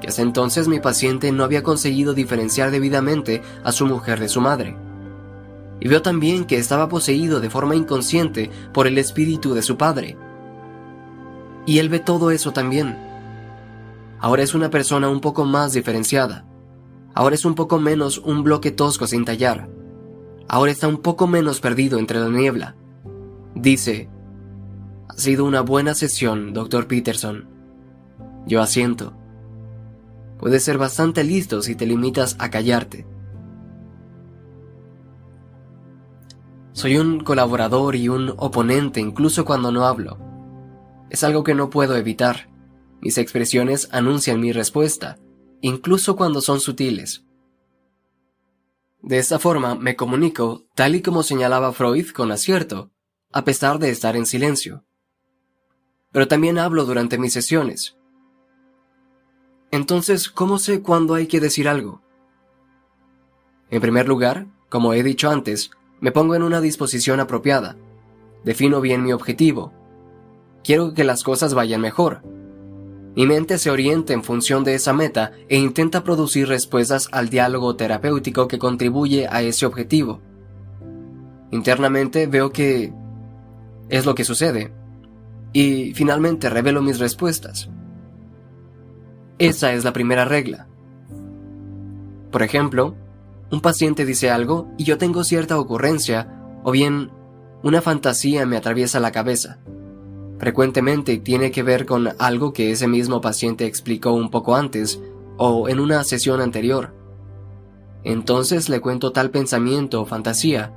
que 0.00 0.08
hasta 0.08 0.22
entonces 0.22 0.66
mi 0.66 0.80
paciente 0.80 1.30
no 1.30 1.44
había 1.44 1.62
conseguido 1.62 2.12
diferenciar 2.12 2.72
debidamente 2.72 3.40
a 3.62 3.70
su 3.70 3.86
mujer 3.86 4.18
de 4.18 4.28
su 4.28 4.40
madre. 4.40 4.76
Y 5.78 5.86
veo 5.86 6.02
también 6.02 6.44
que 6.44 6.56
estaba 6.56 6.88
poseído 6.88 7.38
de 7.38 7.50
forma 7.50 7.76
inconsciente 7.76 8.50
por 8.72 8.88
el 8.88 8.98
espíritu 8.98 9.54
de 9.54 9.62
su 9.62 9.76
padre. 9.76 10.16
Y 11.66 11.78
él 11.78 11.88
ve 11.88 12.00
todo 12.00 12.32
eso 12.32 12.52
también. 12.52 12.98
Ahora 14.18 14.42
es 14.42 14.54
una 14.54 14.70
persona 14.70 15.08
un 15.08 15.20
poco 15.20 15.44
más 15.44 15.72
diferenciada. 15.72 16.46
Ahora 17.14 17.36
es 17.36 17.44
un 17.44 17.54
poco 17.54 17.78
menos 17.78 18.18
un 18.18 18.42
bloque 18.42 18.72
tosco 18.72 19.06
sin 19.06 19.24
tallar. 19.24 19.68
Ahora 20.48 20.72
está 20.72 20.88
un 20.88 20.98
poco 20.98 21.28
menos 21.28 21.60
perdido 21.60 21.98
entre 21.98 22.18
la 22.18 22.28
niebla. 22.28 22.74
Dice, 23.54 24.08
ha 25.08 25.14
sido 25.14 25.44
una 25.44 25.60
buena 25.60 25.94
sesión, 25.94 26.52
doctor 26.52 26.86
Peterson. 26.86 27.48
Yo 28.46 28.62
asiento. 28.62 29.14
Puedes 30.38 30.64
ser 30.64 30.78
bastante 30.78 31.22
listo 31.22 31.62
si 31.62 31.74
te 31.74 31.86
limitas 31.86 32.36
a 32.38 32.50
callarte. 32.50 33.06
Soy 36.72 36.96
un 36.96 37.20
colaborador 37.20 37.94
y 37.94 38.08
un 38.08 38.32
oponente 38.38 39.00
incluso 39.00 39.44
cuando 39.44 39.70
no 39.70 39.84
hablo. 39.84 40.18
Es 41.10 41.22
algo 41.22 41.44
que 41.44 41.54
no 41.54 41.68
puedo 41.68 41.96
evitar. 41.96 42.48
Mis 43.02 43.18
expresiones 43.18 43.88
anuncian 43.92 44.40
mi 44.40 44.52
respuesta, 44.52 45.18
incluso 45.60 46.16
cuando 46.16 46.40
son 46.40 46.60
sutiles. 46.60 47.26
De 49.02 49.18
esta 49.18 49.38
forma 49.38 49.74
me 49.74 49.96
comunico, 49.96 50.64
tal 50.74 50.94
y 50.94 51.02
como 51.02 51.22
señalaba 51.22 51.72
Freud 51.72 52.10
con 52.10 52.32
acierto, 52.32 52.91
a 53.32 53.44
pesar 53.44 53.78
de 53.78 53.90
estar 53.90 54.16
en 54.16 54.26
silencio. 54.26 54.84
Pero 56.12 56.28
también 56.28 56.58
hablo 56.58 56.84
durante 56.84 57.18
mis 57.18 57.32
sesiones. 57.32 57.96
Entonces, 59.70 60.28
¿cómo 60.28 60.58
sé 60.58 60.82
cuándo 60.82 61.14
hay 61.14 61.26
que 61.26 61.40
decir 61.40 61.66
algo? 61.68 62.02
En 63.70 63.80
primer 63.80 64.06
lugar, 64.06 64.46
como 64.68 64.92
he 64.92 65.02
dicho 65.02 65.30
antes, 65.30 65.70
me 66.00 66.12
pongo 66.12 66.34
en 66.34 66.42
una 66.42 66.60
disposición 66.60 67.20
apropiada. 67.20 67.76
Defino 68.44 68.82
bien 68.82 69.02
mi 69.02 69.12
objetivo. 69.12 69.72
Quiero 70.62 70.92
que 70.92 71.04
las 71.04 71.22
cosas 71.22 71.54
vayan 71.54 71.80
mejor. 71.80 72.22
Mi 73.14 73.26
mente 73.26 73.58
se 73.58 73.70
orienta 73.70 74.12
en 74.12 74.24
función 74.24 74.64
de 74.64 74.74
esa 74.74 74.92
meta 74.92 75.32
e 75.48 75.58
intenta 75.58 76.04
producir 76.04 76.48
respuestas 76.48 77.08
al 77.12 77.30
diálogo 77.30 77.76
terapéutico 77.76 78.48
que 78.48 78.58
contribuye 78.58 79.26
a 79.28 79.42
ese 79.42 79.64
objetivo. 79.64 80.20
Internamente 81.50 82.26
veo 82.26 82.50
que 82.50 82.92
es 83.92 84.06
lo 84.06 84.14
que 84.14 84.24
sucede 84.24 84.72
y 85.52 85.92
finalmente 85.92 86.48
revelo 86.48 86.80
mis 86.80 86.98
respuestas. 86.98 87.68
Esa 89.38 89.74
es 89.74 89.84
la 89.84 89.92
primera 89.92 90.24
regla. 90.24 90.66
Por 92.30 92.42
ejemplo, 92.42 92.96
un 93.50 93.60
paciente 93.60 94.06
dice 94.06 94.30
algo 94.30 94.70
y 94.78 94.84
yo 94.84 94.96
tengo 94.96 95.24
cierta 95.24 95.60
ocurrencia 95.60 96.26
o 96.64 96.70
bien 96.70 97.10
una 97.62 97.82
fantasía 97.82 98.46
me 98.46 98.56
atraviesa 98.56 98.98
la 98.98 99.12
cabeza. 99.12 99.58
Frecuentemente 100.38 101.18
tiene 101.18 101.50
que 101.50 101.62
ver 101.62 101.84
con 101.84 102.08
algo 102.18 102.54
que 102.54 102.70
ese 102.70 102.88
mismo 102.88 103.20
paciente 103.20 103.66
explicó 103.66 104.12
un 104.12 104.30
poco 104.30 104.56
antes 104.56 105.02
o 105.36 105.68
en 105.68 105.80
una 105.80 106.02
sesión 106.02 106.40
anterior. 106.40 106.94
Entonces 108.04 108.70
le 108.70 108.80
cuento 108.80 109.12
tal 109.12 109.30
pensamiento 109.30 110.00
o 110.00 110.06
fantasía. 110.06 110.72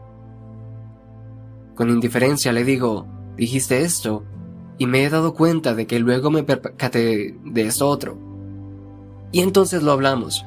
Con 1.76 1.90
indiferencia 1.90 2.54
le 2.54 2.64
digo, 2.64 3.06
dijiste 3.36 3.82
esto, 3.82 4.24
y 4.78 4.88
me 4.88 5.04
he 5.04 5.10
dado 5.10 5.34
cuenta 5.34 5.74
de 5.76 5.88
que 5.88 6.00
luego 6.00 6.32
me 6.32 6.44
percaté 6.44 7.36
de 7.44 7.62
esto 7.62 7.88
otro. 7.88 8.18
Y 9.32 9.42
entonces 9.42 9.84
lo 9.84 9.92
hablamos. 9.92 10.46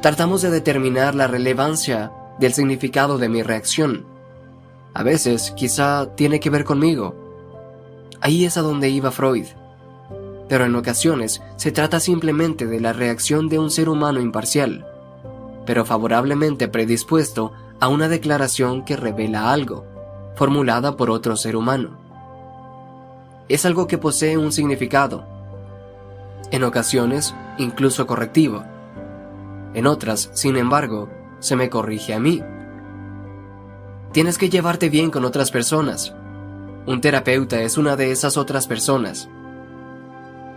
Tratamos 0.00 0.42
de 0.42 0.50
determinar 0.50 1.14
la 1.14 1.26
relevancia 1.26 2.12
del 2.38 2.54
significado 2.54 3.18
de 3.18 3.28
mi 3.28 3.42
reacción. 3.42 4.06
A 4.94 5.02
veces, 5.02 5.52
quizá 5.56 6.14
tiene 6.14 6.40
que 6.40 6.50
ver 6.50 6.64
conmigo. 6.64 7.14
Ahí 8.20 8.44
es 8.44 8.56
a 8.56 8.62
donde 8.62 8.88
iba 8.88 9.10
Freud. 9.10 9.46
Pero 10.48 10.64
en 10.64 10.74
ocasiones 10.76 11.42
se 11.56 11.72
trata 11.72 12.00
simplemente 12.00 12.66
de 12.66 12.80
la 12.80 12.92
reacción 12.92 13.48
de 13.48 13.58
un 13.58 13.70
ser 13.70 13.88
humano 13.88 14.20
imparcial, 14.20 14.86
pero 15.66 15.84
favorablemente 15.84 16.68
predispuesto 16.68 17.52
a 17.80 17.88
una 17.88 18.08
declaración 18.08 18.84
que 18.84 18.96
revela 18.96 19.52
algo, 19.52 19.84
formulada 20.38 20.96
por 20.96 21.10
otro 21.10 21.36
ser 21.36 21.54
humano. 21.54 21.98
Es 23.50 23.66
algo 23.66 23.86
que 23.86 23.98
posee 23.98 24.38
un 24.38 24.52
significado, 24.52 25.26
en 26.50 26.64
ocasiones 26.64 27.34
incluso 27.58 28.06
correctivo 28.06 28.64
en 29.74 29.86
otras, 29.86 30.30
sin 30.32 30.56
embargo, 30.56 31.08
se 31.40 31.54
me 31.54 31.68
corrige 31.68 32.14
a 32.14 32.20
mí. 32.20 32.42
Tienes 34.12 34.38
que 34.38 34.48
llevarte 34.48 34.88
bien 34.88 35.10
con 35.10 35.24
otras 35.24 35.50
personas. 35.50 36.14
Un 36.86 37.00
terapeuta 37.00 37.60
es 37.60 37.76
una 37.76 37.94
de 37.94 38.10
esas 38.10 38.36
otras 38.38 38.66
personas. 38.66 39.28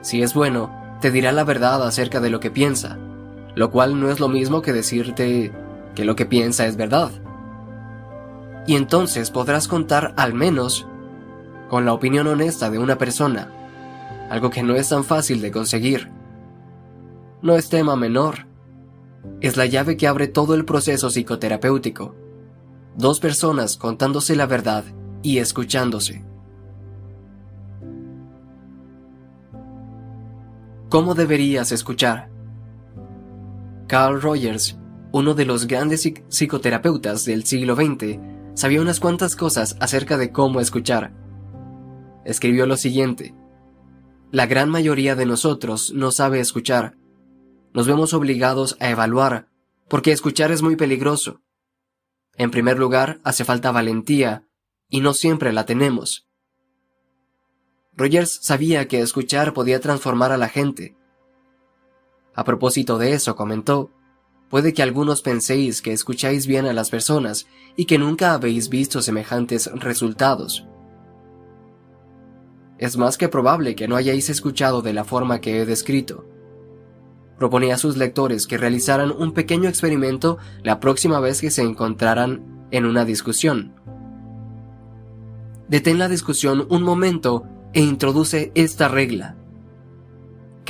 Si 0.01 0.21
es 0.21 0.33
bueno, 0.33 0.97
te 1.01 1.11
dirá 1.11 1.33
la 1.33 1.43
verdad 1.43 1.85
acerca 1.85 2.21
de 2.21 2.29
lo 2.29 2.39
que 2.39 2.51
piensa, 2.51 2.97
lo 3.53 3.69
cual 3.69 3.99
no 3.99 4.09
es 4.09 4.19
lo 4.19 4.29
mismo 4.29 4.61
que 4.61 4.71
decirte 4.71 5.51
que 5.93 6.05
lo 6.05 6.15
que 6.15 6.25
piensa 6.25 6.65
es 6.65 6.77
verdad. 6.77 7.11
Y 8.67 8.75
entonces 8.75 9.31
podrás 9.31 9.67
contar 9.67 10.13
al 10.17 10.33
menos 10.33 10.88
con 11.69 11.85
la 11.85 11.93
opinión 11.93 12.27
honesta 12.27 12.69
de 12.69 12.79
una 12.79 12.97
persona, 12.97 13.49
algo 14.29 14.49
que 14.49 14.63
no 14.63 14.75
es 14.75 14.89
tan 14.89 15.03
fácil 15.03 15.41
de 15.41 15.51
conseguir. 15.51 16.09
No 17.41 17.55
es 17.55 17.69
tema 17.69 17.95
menor 17.95 18.51
es 19.39 19.57
la 19.57 19.65
llave 19.65 19.97
que 19.97 20.07
abre 20.07 20.27
todo 20.27 20.53
el 20.53 20.65
proceso 20.65 21.09
psicoterapéutico. 21.09 22.15
Dos 22.95 23.19
personas 23.19 23.77
contándose 23.77 24.35
la 24.35 24.45
verdad 24.45 24.83
y 25.23 25.38
escuchándose. 25.38 26.23
¿Cómo 30.89 31.15
deberías 31.15 31.71
escuchar? 31.71 32.29
Carl 33.88 34.21
Rogers, 34.21 34.77
uno 35.11 35.33
de 35.33 35.45
los 35.45 35.67
grandes 35.67 36.07
psicoterapeutas 36.29 37.25
del 37.25 37.45
siglo 37.45 37.75
XX, 37.75 38.19
sabía 38.53 38.82
unas 38.82 38.99
cuantas 38.99 39.36
cosas 39.36 39.78
acerca 39.80 40.18
de 40.18 40.32
cómo 40.32 40.60
escuchar. 40.60 41.14
Escribió 42.26 42.65
lo 42.65 42.78
siguiente. 42.78 43.34
La 44.32 44.45
gran 44.45 44.69
mayoría 44.69 45.15
de 45.15 45.26
nosotros 45.26 45.91
no 45.94 46.11
sabe 46.11 46.40
escuchar 46.40 46.95
nos 47.73 47.88
vemos 47.88 48.14
obligados 48.14 48.76
a 48.80 48.90
evaluar, 48.90 49.48
porque 49.88 50.11
escuchar 50.11 50.52
es 50.52 50.61
muy 50.61 50.76
peligroso. 50.76 51.41
En 52.36 52.52
primer 52.52 52.78
lugar, 52.78 53.19
hace 53.23 53.45
falta 53.45 53.72
valentía, 53.72 54.45
y 54.90 54.99
no 54.99 55.14
siempre 55.14 55.53
la 55.53 55.65
tenemos. 55.65 56.28
Rogers 57.94 58.40
sabía 58.41 58.88
que 58.88 58.99
escuchar 58.99 59.53
podía 59.53 59.80
transformar 59.80 60.32
a 60.32 60.38
la 60.38 60.49
gente. 60.49 60.98
A 62.34 62.44
propósito 62.44 62.98
de 62.98 63.14
eso, 63.14 63.36
comentó, 63.36 63.91
puede 64.52 64.73
que 64.73 64.84
algunos 64.84 65.23
penséis 65.23 65.82
que 65.82 65.91
escucháis 65.91 66.45
bien 66.45 66.68
a 66.68 66.73
las 66.73 66.91
personas 66.91 67.48
y 67.76 67.86
que 67.86 67.98
nunca 67.98 68.34
habéis 68.34 68.69
visto 68.69 69.02
semejantes 69.02 69.72
resultados. 69.73 70.68
Es 72.78 72.98
más 72.98 73.18
que 73.18 73.30
probable 73.30 73.76
que 73.76 73.88
no 73.88 73.95
hayáis 73.95 74.30
escuchado 74.30 74.84
de 74.84 74.94
la 74.94 75.03
forma 75.03 75.41
que 75.41 75.61
he 75.61 75.65
descrito 75.65 76.28
proponía 77.41 77.73
a 77.73 77.78
sus 77.80 77.98
lectores 77.98 78.45
que 78.45 78.60
realizaran 78.60 79.11
un 79.11 79.32
pequeño 79.32 79.68
experimento 79.68 80.38
la 80.61 80.80
próxima 80.80 81.19
vez 81.19 81.41
que 81.41 81.49
se 81.49 81.64
encontraran 81.64 82.68
en 82.69 82.86
una 82.86 83.03
discusión. 83.03 83.73
Detén 85.68 85.98
la 85.98 86.07
discusión 86.07 86.68
un 86.69 86.84
momento 86.84 87.45
e 87.73 87.82
introduce 87.82 88.52
esta 88.53 88.90
regla. 88.90 89.40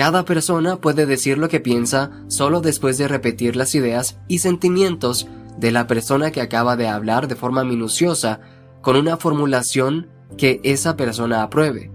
Cada 0.02 0.26
persona 0.26 0.78
puede 0.78 1.06
decir 1.06 1.38
lo 1.38 1.48
que 1.48 1.60
piensa 1.60 2.10
solo 2.26 2.60
después 2.60 2.98
de 2.98 3.07
repetir 3.07 3.56
las 3.56 3.76
ideas 3.76 4.18
y 4.28 4.40
sentimientos 4.40 5.28
de 5.60 5.69
la 5.69 5.86
persona 5.86 6.32
que 6.32 6.41
acaba 6.41 6.76
de 6.76 6.88
hablar 6.88 7.28
de 7.28 7.36
forma 7.36 7.64
minuciosa 7.64 8.40
con 8.82 8.95
una 8.95 9.18
formulación 9.18 10.10
que 10.40 10.60
esa 10.64 10.98
persona 10.98 11.44
apruebe. 11.44 11.91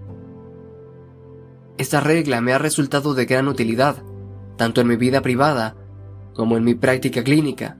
Esta 1.77 1.99
regla 1.99 2.39
me 2.39 2.53
ha 2.53 2.57
resultado 2.57 3.13
de 3.13 3.25
gran 3.25 3.49
utilidad 3.49 4.01
tanto 4.55 4.79
en 4.79 4.87
mi 4.87 4.95
vida 4.95 5.21
privada 5.21 5.75
como 6.33 6.55
en 6.55 6.63
mi 6.63 6.75
práctica 6.75 7.25
clínica. 7.25 7.77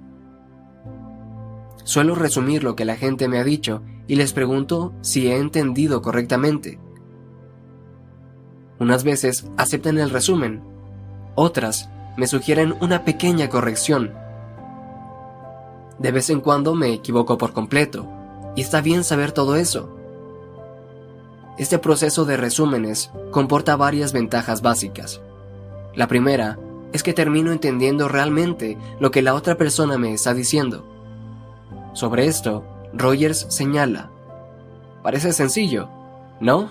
Suelo 1.86 2.16
resumir 2.16 2.66
lo 2.66 2.76
que 2.76 2.84
la 2.84 2.98
gente 2.98 3.30
me 3.30 3.40
ha 3.40 3.46
dicho 3.46 3.82
y 4.08 4.16
les 4.16 4.34
pregunto 4.34 4.94
si 5.00 5.30
he 5.30 5.38
entendido 5.38 6.02
correctamente. 6.02 6.82
Unas 8.80 9.04
veces 9.04 9.46
aceptan 9.58 9.98
el 9.98 10.10
resumen, 10.10 10.62
otras 11.36 11.90
me 12.18 12.28
sugieren 12.28 12.76
una 12.82 13.04
pequeña 13.06 13.50
corrección. 13.50 14.14
De 16.00 16.12
vez 16.12 16.30
en 16.30 16.42
cuando 16.42 16.76
me 16.76 16.94
equivoco 16.94 17.38
por 17.38 17.54
completo, 17.54 18.08
y 18.56 18.62
está 18.62 18.82
bien 18.82 19.04
saber 19.04 19.32
todo 19.32 19.56
eso. 19.56 19.96
Este 21.58 21.80
proceso 21.80 22.26
de 22.26 22.38
resúmenes 22.38 23.12
comporta 23.32 23.76
varias 23.76 24.14
ventajas 24.14 24.62
básicas. 24.62 25.22
La 25.96 26.08
primera 26.08 26.58
es 26.94 27.04
que 27.04 27.14
termino 27.14 27.52
entendiendo 27.52 28.08
realmente 28.08 28.78
lo 29.00 29.12
que 29.12 29.22
la 29.22 29.34
otra 29.34 29.58
persona 29.58 29.98
me 29.98 30.14
está 30.14 30.34
diciendo. 30.34 30.86
Sobre 31.94 32.28
esto, 32.28 32.64
Rogers 32.94 33.46
señala, 33.50 34.10
parece 35.04 35.34
sencillo, 35.34 35.90
¿no? 36.40 36.70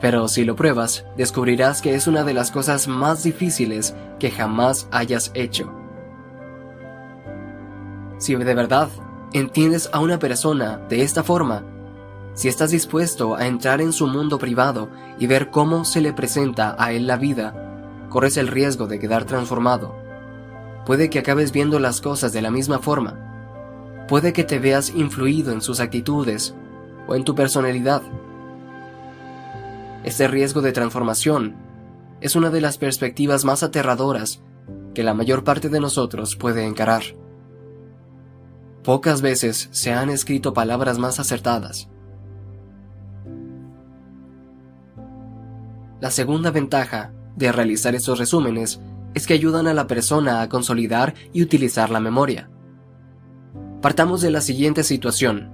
Pero 0.00 0.28
si 0.28 0.44
lo 0.44 0.56
pruebas, 0.56 1.04
descubrirás 1.16 1.82
que 1.82 1.94
es 1.94 2.06
una 2.06 2.24
de 2.24 2.34
las 2.34 2.50
cosas 2.50 2.88
más 2.88 3.22
difíciles 3.22 3.94
que 4.18 4.30
jamás 4.30 4.88
hayas 4.90 5.30
hecho. 5.34 5.72
Si 8.18 8.34
de 8.34 8.54
verdad 8.54 8.88
entiendes 9.32 9.90
a 9.92 10.00
una 10.00 10.18
persona 10.18 10.78
de 10.88 11.02
esta 11.02 11.22
forma, 11.22 11.64
si 12.34 12.48
estás 12.48 12.70
dispuesto 12.70 13.34
a 13.34 13.46
entrar 13.46 13.80
en 13.80 13.92
su 13.92 14.06
mundo 14.06 14.38
privado 14.38 14.88
y 15.18 15.26
ver 15.26 15.50
cómo 15.50 15.84
se 15.84 16.00
le 16.00 16.12
presenta 16.12 16.76
a 16.78 16.92
él 16.92 17.06
la 17.06 17.16
vida, 17.16 18.06
corres 18.08 18.36
el 18.36 18.48
riesgo 18.48 18.86
de 18.86 18.98
quedar 18.98 19.24
transformado. 19.24 19.94
Puede 20.86 21.10
que 21.10 21.18
acabes 21.18 21.52
viendo 21.52 21.78
las 21.78 22.00
cosas 22.00 22.32
de 22.32 22.42
la 22.42 22.50
misma 22.50 22.78
forma. 22.78 24.06
Puede 24.08 24.32
que 24.32 24.44
te 24.44 24.58
veas 24.58 24.90
influido 24.90 25.52
en 25.52 25.60
sus 25.60 25.80
actitudes 25.80 26.54
o 27.06 27.14
en 27.14 27.24
tu 27.24 27.34
personalidad. 27.34 28.02
Este 30.02 30.28
riesgo 30.28 30.62
de 30.62 30.72
transformación 30.72 31.56
es 32.20 32.34
una 32.34 32.50
de 32.50 32.60
las 32.60 32.78
perspectivas 32.78 33.44
más 33.44 33.62
aterradoras 33.62 34.42
que 34.94 35.02
la 35.02 35.14
mayor 35.14 35.44
parte 35.44 35.68
de 35.68 35.80
nosotros 35.80 36.36
puede 36.36 36.64
encarar. 36.64 37.02
Pocas 38.82 39.20
veces 39.20 39.68
se 39.72 39.92
han 39.92 40.08
escrito 40.08 40.54
palabras 40.54 40.98
más 40.98 41.20
acertadas. 41.20 41.88
La 46.00 46.10
segunda 46.10 46.50
ventaja 46.50 47.12
de 47.36 47.52
realizar 47.52 47.94
estos 47.94 48.18
resúmenes 48.18 48.80
es 49.12 49.26
que 49.26 49.34
ayudan 49.34 49.66
a 49.66 49.74
la 49.74 49.86
persona 49.86 50.40
a 50.40 50.48
consolidar 50.48 51.14
y 51.34 51.42
utilizar 51.42 51.90
la 51.90 52.00
memoria. 52.00 52.48
Partamos 53.82 54.22
de 54.22 54.30
la 54.30 54.40
siguiente 54.40 54.82
situación. 54.82 55.50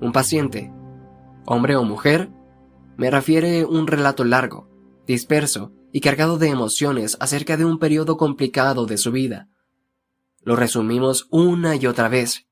Un 0.00 0.12
paciente, 0.12 0.72
hombre 1.44 1.76
o 1.76 1.84
mujer, 1.84 2.30
me 2.96 3.10
refiere 3.10 3.64
un 3.64 3.86
relato 3.86 4.24
largo, 4.24 4.68
disperso 5.06 5.72
y 5.92 6.00
cargado 6.00 6.38
de 6.38 6.48
emociones 6.48 7.16
acerca 7.20 7.56
de 7.56 7.64
un 7.64 7.78
periodo 7.78 8.16
complicado 8.16 8.86
de 8.86 8.98
su 8.98 9.12
vida. 9.12 9.48
Lo 10.42 10.56
resumimos 10.56 11.28
una 11.30 11.76
y 11.76 11.86
otra 11.86 12.08
vez. 12.08 12.46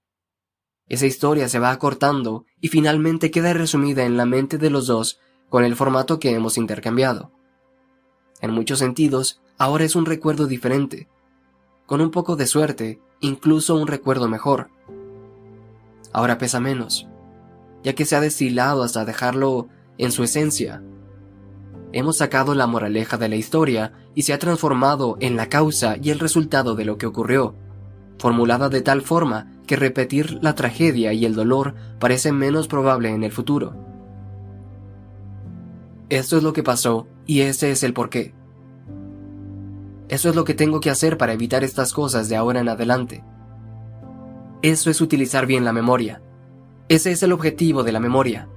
Esa 0.86 1.06
historia 1.06 1.48
se 1.48 1.58
va 1.58 1.70
acortando 1.70 2.44
y 2.60 2.68
finalmente 2.68 3.30
queda 3.30 3.52
resumida 3.52 4.04
en 4.04 4.16
la 4.16 4.26
mente 4.26 4.58
de 4.58 4.70
los 4.70 4.86
dos 4.86 5.18
con 5.48 5.64
el 5.64 5.76
formato 5.76 6.18
que 6.18 6.32
hemos 6.32 6.56
intercambiado. 6.56 7.32
En 8.40 8.52
muchos 8.52 8.78
sentidos, 8.78 9.40
ahora 9.58 9.84
es 9.84 9.96
un 9.96 10.06
recuerdo 10.06 10.46
diferente. 10.46 11.08
Con 11.86 12.00
un 12.00 12.10
poco 12.10 12.36
de 12.36 12.46
suerte, 12.46 13.00
incluso 13.20 13.76
un 13.76 13.86
recuerdo 13.86 14.28
mejor. 14.28 14.70
Ahora 16.12 16.38
pesa 16.38 16.60
menos, 16.60 17.06
ya 17.82 17.94
que 17.94 18.04
se 18.04 18.16
ha 18.16 18.20
destilado 18.20 18.82
hasta 18.82 19.04
dejarlo 19.04 19.68
en 20.00 20.12
su 20.12 20.24
esencia. 20.24 20.82
Hemos 21.92 22.18
sacado 22.18 22.54
la 22.54 22.66
moraleja 22.66 23.18
de 23.18 23.28
la 23.28 23.36
historia 23.36 23.92
y 24.14 24.22
se 24.22 24.32
ha 24.32 24.38
transformado 24.38 25.16
en 25.20 25.36
la 25.36 25.48
causa 25.48 25.96
y 26.00 26.10
el 26.10 26.18
resultado 26.18 26.74
de 26.74 26.84
lo 26.84 26.96
que 26.96 27.06
ocurrió, 27.06 27.54
formulada 28.18 28.68
de 28.68 28.80
tal 28.80 29.02
forma 29.02 29.52
que 29.66 29.76
repetir 29.76 30.38
la 30.42 30.54
tragedia 30.54 31.12
y 31.12 31.26
el 31.26 31.34
dolor 31.34 31.74
parece 31.98 32.32
menos 32.32 32.66
probable 32.66 33.10
en 33.10 33.24
el 33.24 33.30
futuro. 33.30 33.76
Esto 36.08 36.38
es 36.38 36.42
lo 36.42 36.52
que 36.52 36.62
pasó 36.62 37.06
y 37.26 37.42
ese 37.42 37.70
es 37.70 37.82
el 37.82 37.92
porqué. 37.92 38.34
Eso 40.08 40.30
es 40.30 40.34
lo 40.34 40.44
que 40.44 40.54
tengo 40.54 40.80
que 40.80 40.90
hacer 40.90 41.18
para 41.18 41.34
evitar 41.34 41.62
estas 41.62 41.92
cosas 41.92 42.28
de 42.28 42.36
ahora 42.36 42.60
en 42.60 42.68
adelante. 42.68 43.22
Eso 44.62 44.90
es 44.90 45.00
utilizar 45.00 45.46
bien 45.46 45.64
la 45.64 45.72
memoria. 45.72 46.22
Ese 46.88 47.12
es 47.12 47.22
el 47.22 47.32
objetivo 47.32 47.82
de 47.82 47.92
la 47.92 48.00
memoria. 48.00 48.48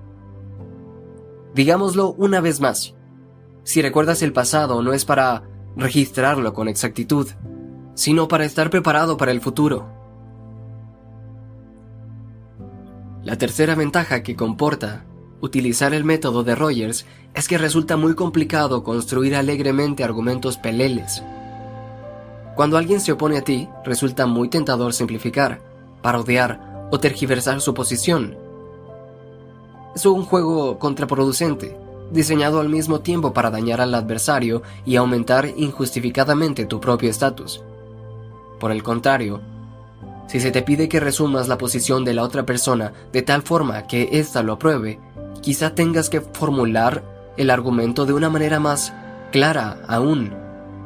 Digámoslo 1.54 2.14
una 2.18 2.42
vez 2.42 2.60
más. 2.60 2.96
Si 3.64 3.82
recuerdas 3.82 4.22
el 4.22 4.34
pasado 4.34 4.82
no 4.82 4.94
es 4.94 5.06
para 5.06 5.44
registrarlo 5.76 6.54
con 6.54 6.68
exactitud, 6.68 7.28
sino 7.96 8.28
para 8.28 8.46
estar 8.46 8.70
preparado 8.70 9.18
para 9.18 9.32
el 9.32 9.42
futuro. 9.42 9.88
La 13.24 13.38
tercera 13.38 13.76
ventaja 13.76 14.24
que 14.24 14.36
comporta 14.36 15.06
utilizar 15.40 15.94
el 15.94 16.04
método 16.04 16.44
de 16.44 16.56
Rogers 16.56 17.06
es 17.34 17.48
que 17.48 17.58
resulta 17.58 17.98
muy 17.98 18.16
complicado 18.16 18.84
construir 18.84 19.36
alegremente 19.36 20.04
argumentos 20.04 20.58
peleles. 20.58 21.24
Cuando 22.56 22.78
alguien 22.78 23.00
se 23.00 23.12
opone 23.12 23.38
a 23.38 23.42
ti, 23.44 23.68
resulta 23.84 24.26
muy 24.26 24.50
tentador 24.50 24.94
simplificar, 24.94 25.62
parodiar 26.02 26.88
o 26.92 27.00
tergiversar 27.00 27.62
su 27.62 27.74
posición. 27.74 28.43
Es 29.96 30.06
un 30.08 30.26
juego 30.26 30.80
contraproducente, 30.80 31.78
diseñado 32.12 32.60
al 32.60 32.70
mismo 32.70 33.02
tiempo 33.02 33.32
para 33.32 33.52
dañar 33.52 33.80
al 33.80 33.94
adversario 33.94 34.64
y 34.86 34.96
aumentar 34.96 35.48
injustificadamente 35.56 36.66
tu 36.66 36.80
propio 36.80 37.10
estatus. 37.10 37.62
Por 38.60 38.72
el 38.72 38.82
contrario, 38.82 39.42
si 40.28 40.40
se 40.40 40.50
te 40.50 40.64
pide 40.64 40.90
que 40.90 41.00
resumas 41.00 41.48
la 41.48 41.60
posición 41.60 42.06
de 42.06 42.14
la 42.16 42.24
otra 42.24 42.44
persona 42.44 42.92
de 43.12 43.22
tal 43.22 43.44
forma 43.44 43.86
que 43.86 44.10
ésta 44.14 44.42
lo 44.42 44.54
apruebe, 44.54 45.00
quizá 45.42 45.76
tengas 45.76 46.10
que 46.10 46.22
formular 46.22 47.04
el 47.38 47.52
argumento 47.52 48.06
de 48.06 48.14
una 48.14 48.30
manera 48.30 48.60
más 48.60 48.94
clara 49.32 49.80
aún 49.88 50.34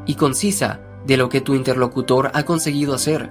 y 0.05 0.15
concisa 0.15 0.81
de 1.05 1.15
lo 1.15 1.29
que 1.29 1.39
tu 1.39 1.55
interlocutor 1.55 2.31
ha 2.33 2.43
conseguido 2.43 2.93
hacer. 2.93 3.29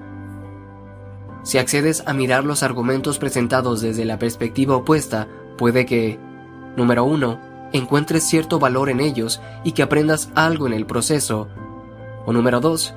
Si 1.42 1.58
accedes 1.58 2.02
a 2.06 2.14
mirar 2.14 2.44
los 2.44 2.62
argumentos 2.62 3.18
presentados 3.18 3.80
desde 3.80 4.04
la 4.04 4.18
perspectiva 4.18 4.76
opuesta, 4.76 5.28
puede 5.56 5.86
que, 5.86 6.18
número 6.76 7.04
uno, 7.04 7.40
encuentres 7.72 8.24
cierto 8.24 8.58
valor 8.58 8.88
en 8.90 9.00
ellos 9.00 9.40
y 9.64 9.72
que 9.72 9.82
aprendas 9.82 10.30
algo 10.34 10.66
en 10.66 10.72
el 10.72 10.86
proceso, 10.86 11.48
o 12.24 12.32
número 12.32 12.60
dos, 12.60 12.94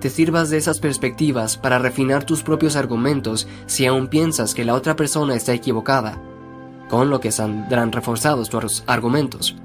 te 0.00 0.10
sirvas 0.10 0.50
de 0.50 0.58
esas 0.58 0.78
perspectivas 0.78 1.56
para 1.56 1.78
refinar 1.78 2.24
tus 2.24 2.42
propios 2.42 2.76
argumentos 2.76 3.48
si 3.66 3.86
aún 3.86 4.06
piensas 4.06 4.54
que 4.54 4.64
la 4.64 4.74
otra 4.74 4.94
persona 4.94 5.34
está 5.34 5.52
equivocada 5.52 6.20
con 6.88 7.10
lo 7.10 7.20
que 7.20 7.32
saldrán 7.32 7.92
reforzados 7.92 8.48
tus 8.48 8.82
argumentos. 8.86 9.56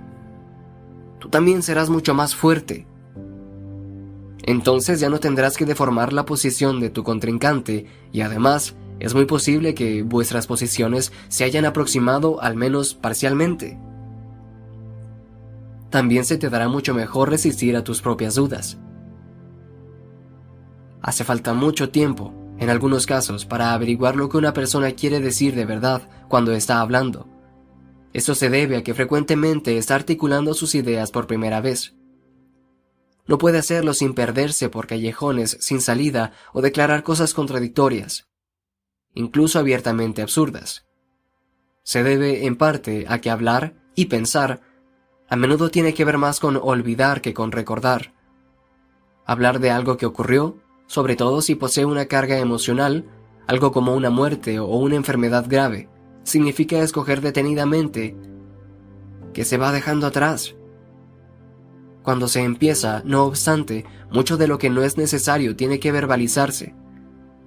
Tú 1.20 1.30
también 1.30 1.64
serás 1.64 1.90
mucho 1.90 2.14
más 2.14 2.36
fuerte. 2.36 2.86
Entonces 4.46 5.00
ya 5.00 5.10
no 5.10 5.20
tendrás 5.20 5.56
que 5.56 5.66
deformar 5.66 6.12
la 6.12 6.26
posición 6.26 6.82
de 6.82 6.90
tu 6.90 7.04
contrincante 7.04 7.86
y 8.12 8.22
además 8.22 8.76
es 9.04 9.14
muy 9.14 9.26
posible 9.26 9.76
que 9.76 10.02
vuestras 10.02 10.48
posiciones 10.48 11.12
se 11.28 11.44
hayan 11.44 11.66
aproximado 11.66 12.42
al 12.42 12.56
menos 12.56 12.96
parcialmente. 12.96 13.78
También 15.90 16.24
se 16.24 16.38
te 16.38 16.50
dará 16.50 16.70
mucho 16.70 16.94
mejor 16.94 17.30
resistir 17.30 17.76
a 17.76 17.84
tus 17.84 18.02
propias 18.02 18.36
dudas. 18.36 18.80
Hace 21.02 21.26
falta 21.26 21.54
mucho 21.54 21.90
tiempo 21.90 22.34
en 22.60 22.70
algunos 22.70 23.06
casos, 23.06 23.46
para 23.46 23.74
averiguar 23.74 24.16
lo 24.16 24.30
que 24.30 24.38
una 24.38 24.54
persona 24.54 24.92
quiere 24.94 25.20
decir 25.20 25.54
de 25.54 25.66
verdad 25.66 26.08
cuando 26.30 26.54
está 26.54 26.80
hablando. 26.80 27.28
Esto 28.14 28.36
se 28.36 28.50
debe 28.50 28.78
a 28.78 28.84
que 28.84 28.94
frecuentemente 28.94 29.78
está 29.78 29.96
articulando 29.96 30.54
sus 30.54 30.76
ideas 30.76 31.12
por 31.12 31.28
primera 31.28 31.60
vez. 31.60 31.94
No 33.28 33.38
puede 33.38 33.58
hacerlo 33.58 33.94
sin 33.94 34.14
perderse 34.14 34.70
por 34.70 34.88
callejones 34.88 35.58
sin 35.60 35.82
salida 35.82 36.32
o 36.54 36.62
declarar 36.62 37.04
cosas 37.04 37.34
contradictorias, 37.34 38.30
incluso 39.14 39.60
abiertamente 39.60 40.22
absurdas. 40.22 40.86
Se 41.84 42.04
debe, 42.04 42.46
en 42.46 42.56
parte, 42.56 43.06
a 43.08 43.20
que 43.20 43.30
hablar 43.30 43.76
y 43.96 44.06
pensar 44.06 44.62
a 45.30 45.36
menudo 45.36 45.70
tiene 45.70 45.94
que 45.94 46.06
ver 46.06 46.18
más 46.18 46.40
con 46.40 46.58
olvidar 46.58 47.22
que 47.22 47.34
con 47.34 47.52
recordar. 47.52 48.14
Hablar 49.26 49.60
de 49.60 49.72
algo 49.72 49.98
que 49.98 50.06
ocurrió 50.06 50.64
sobre 50.88 51.16
todo 51.16 51.42
si 51.42 51.56
posee 51.56 51.86
una 51.86 52.06
carga 52.06 52.38
emocional, 52.38 53.06
algo 53.48 53.72
como 53.72 53.96
una 53.96 54.10
muerte 54.10 54.60
o 54.60 54.68
una 54.78 54.96
enfermedad 54.96 55.46
grave, 55.48 55.90
significa 56.24 56.80
escoger 56.80 57.22
detenidamente 57.22 58.16
que 59.34 59.46
se 59.46 59.58
va 59.58 59.72
dejando 59.72 60.08
atrás. 60.08 60.56
Cuando 62.04 62.28
se 62.28 62.44
empieza, 62.44 63.02
no 63.06 63.24
obstante, 63.24 63.86
mucho 64.12 64.38
de 64.38 64.48
lo 64.48 64.58
que 64.58 64.70
no 64.70 64.84
es 64.84 64.98
necesario 64.98 65.56
tiene 65.56 65.80
que 65.80 65.92
verbalizarse. 65.92 66.76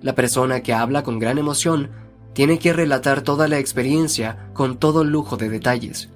La 0.02 0.14
persona 0.14 0.60
que 0.60 0.74
habla 0.74 1.02
con 1.02 1.18
gran 1.18 1.39
emoción 1.39 1.90
tiene 2.35 2.59
que 2.59 2.73
relatar 2.73 3.23
toda 3.23 3.48
la 3.48 3.59
experiencia 3.59 4.51
con 4.52 4.78
todo 4.78 5.05
lujo 5.05 5.36
de 5.36 5.48
detalles. 5.48 6.10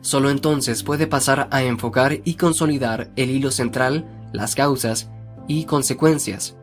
Solo 0.00 0.30
entonces 0.30 0.82
puede 0.82 1.06
pasar 1.06 1.48
a 1.50 1.62
enfocar 1.62 2.20
y 2.24 2.34
consolidar 2.34 3.12
el 3.16 3.30
hilo 3.30 3.50
central 3.50 4.28
las 4.32 4.54
causas 4.54 5.10
y 5.46 5.64
consecuencias. 5.64 6.56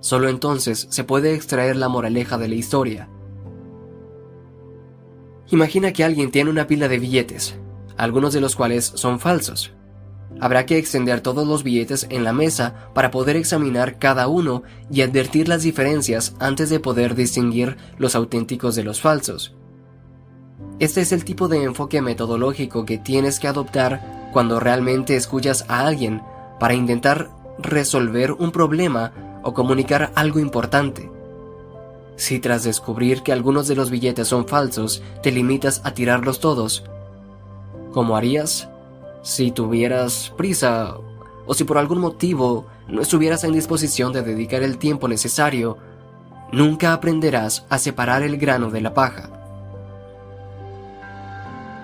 Solo 0.00 0.28
entonces 0.28 0.86
se 0.90 1.04
puede 1.04 1.34
extraer 1.34 1.76
la 1.76 1.88
moraleja 1.88 2.38
de 2.38 2.48
la 2.48 2.54
historia. 2.54 3.08
Imagina 5.50 5.92
que 5.92 6.04
alguien 6.04 6.30
tiene 6.30 6.50
una 6.50 6.66
pila 6.66 6.88
de 6.88 6.98
billetes, 6.98 7.56
algunos 7.96 8.32
de 8.32 8.40
los 8.40 8.56
cuales 8.56 8.84
son 8.94 9.20
falsos. 9.20 9.72
Habrá 10.40 10.66
que 10.66 10.78
extender 10.78 11.20
todos 11.20 11.46
los 11.46 11.62
billetes 11.62 12.06
en 12.10 12.24
la 12.24 12.32
mesa 12.32 12.88
para 12.92 13.10
poder 13.10 13.36
examinar 13.36 13.98
cada 13.98 14.28
uno 14.28 14.62
y 14.90 15.02
advertir 15.02 15.48
las 15.48 15.62
diferencias 15.62 16.34
antes 16.40 16.70
de 16.70 16.80
poder 16.80 17.14
distinguir 17.14 17.76
los 17.98 18.14
auténticos 18.14 18.74
de 18.74 18.84
los 18.84 19.00
falsos. 19.00 19.54
Este 20.80 21.00
es 21.00 21.12
el 21.12 21.24
tipo 21.24 21.48
de 21.48 21.62
enfoque 21.62 22.02
metodológico 22.02 22.84
que 22.84 22.98
tienes 22.98 23.38
que 23.38 23.48
adoptar 23.48 24.30
cuando 24.32 24.58
realmente 24.58 25.14
escuchas 25.14 25.64
a 25.68 25.86
alguien 25.86 26.20
para 26.58 26.74
intentar 26.74 27.30
resolver 27.58 28.32
un 28.32 28.50
problema 28.50 29.40
o 29.44 29.54
comunicar 29.54 30.10
algo 30.16 30.40
importante. 30.40 31.10
Si 32.16 32.40
tras 32.40 32.64
descubrir 32.64 33.22
que 33.22 33.32
algunos 33.32 33.68
de 33.68 33.76
los 33.76 33.90
billetes 33.90 34.28
son 34.28 34.46
falsos, 34.46 35.02
te 35.22 35.30
limitas 35.30 35.80
a 35.84 35.94
tirarlos 35.94 36.40
todos, 36.40 36.84
¿cómo 37.92 38.16
harías 38.16 38.68
si 39.24 39.50
tuvieras 39.50 40.32
prisa 40.36 40.98
o 41.46 41.54
si 41.54 41.64
por 41.64 41.78
algún 41.78 41.98
motivo 41.98 42.66
no 42.88 43.00
estuvieras 43.00 43.42
en 43.42 43.52
disposición 43.52 44.12
de 44.12 44.22
dedicar 44.22 44.62
el 44.62 44.76
tiempo 44.76 45.08
necesario, 45.08 45.78
nunca 46.52 46.92
aprenderás 46.92 47.64
a 47.70 47.78
separar 47.78 48.22
el 48.22 48.36
grano 48.36 48.70
de 48.70 48.82
la 48.82 48.92
paja. 48.92 49.30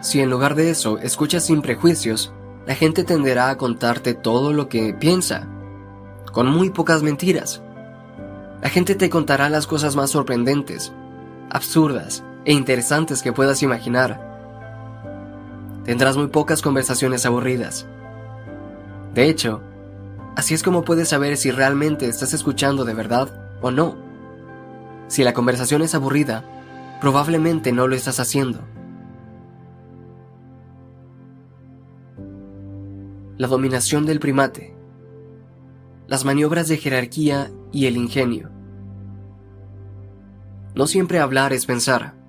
Si 0.03 0.21
en 0.21 0.31
lugar 0.31 0.55
de 0.55 0.71
eso 0.71 0.99
escuchas 0.99 1.47
sin 1.47 1.63
prejuicios, 1.63 2.33
la 2.67 2.75
gente 2.75 3.05
tenderá 3.05 3.49
a 3.49 3.57
contarte 3.57 4.13
todo 4.15 4.53
lo 4.53 4.69
que 4.69 4.93
piensa, 4.93 5.49
con 6.33 6.47
muy 6.47 6.69
pocas 6.69 7.03
mentiras. 7.03 7.63
La 8.63 8.69
gente 8.69 8.95
te 8.95 9.09
contará 9.09 9.49
las 9.49 9.67
cosas 9.67 9.97
más 9.97 10.11
sorprendentes, 10.11 10.93
absurdas 11.49 12.23
e 12.45 12.53
interesantes 12.53 13.23
que 13.23 13.33
puedas 13.33 13.63
imaginar. 13.63 14.30
Tendrás 15.85 16.17
muy 16.17 16.29
pocas 16.29 16.63
conversaciones 16.63 17.25
aburridas. 17.27 17.87
De 19.15 19.29
hecho, 19.29 19.63
así 20.37 20.55
es 20.55 20.63
como 20.63 20.85
puedes 20.85 21.09
saber 21.09 21.37
si 21.37 21.51
realmente 21.51 22.07
estás 22.07 22.35
escuchando 22.35 22.85
de 22.85 22.95
verdad 22.95 23.57
o 23.61 23.71
no. 23.71 23.97
Si 25.09 25.25
la 25.25 25.33
conversación 25.33 25.83
es 25.83 25.95
aburrida, 25.95 26.45
probablemente 27.01 27.73
no 27.73 27.89
lo 27.89 27.97
estás 27.97 28.21
haciendo. 28.21 28.61
La 33.39 33.49
dominación 33.49 34.05
del 34.05 34.21
primate. 34.21 34.77
Las 36.07 36.25
maniobras 36.25 36.69
de 36.69 36.77
jerarquía 36.77 37.51
y 37.73 37.87
el 37.87 37.97
ingenio. 37.97 38.51
No 40.75 40.87
siempre 40.87 41.19
hablar 41.19 41.53
es 41.53 41.67
pensar, 41.67 42.20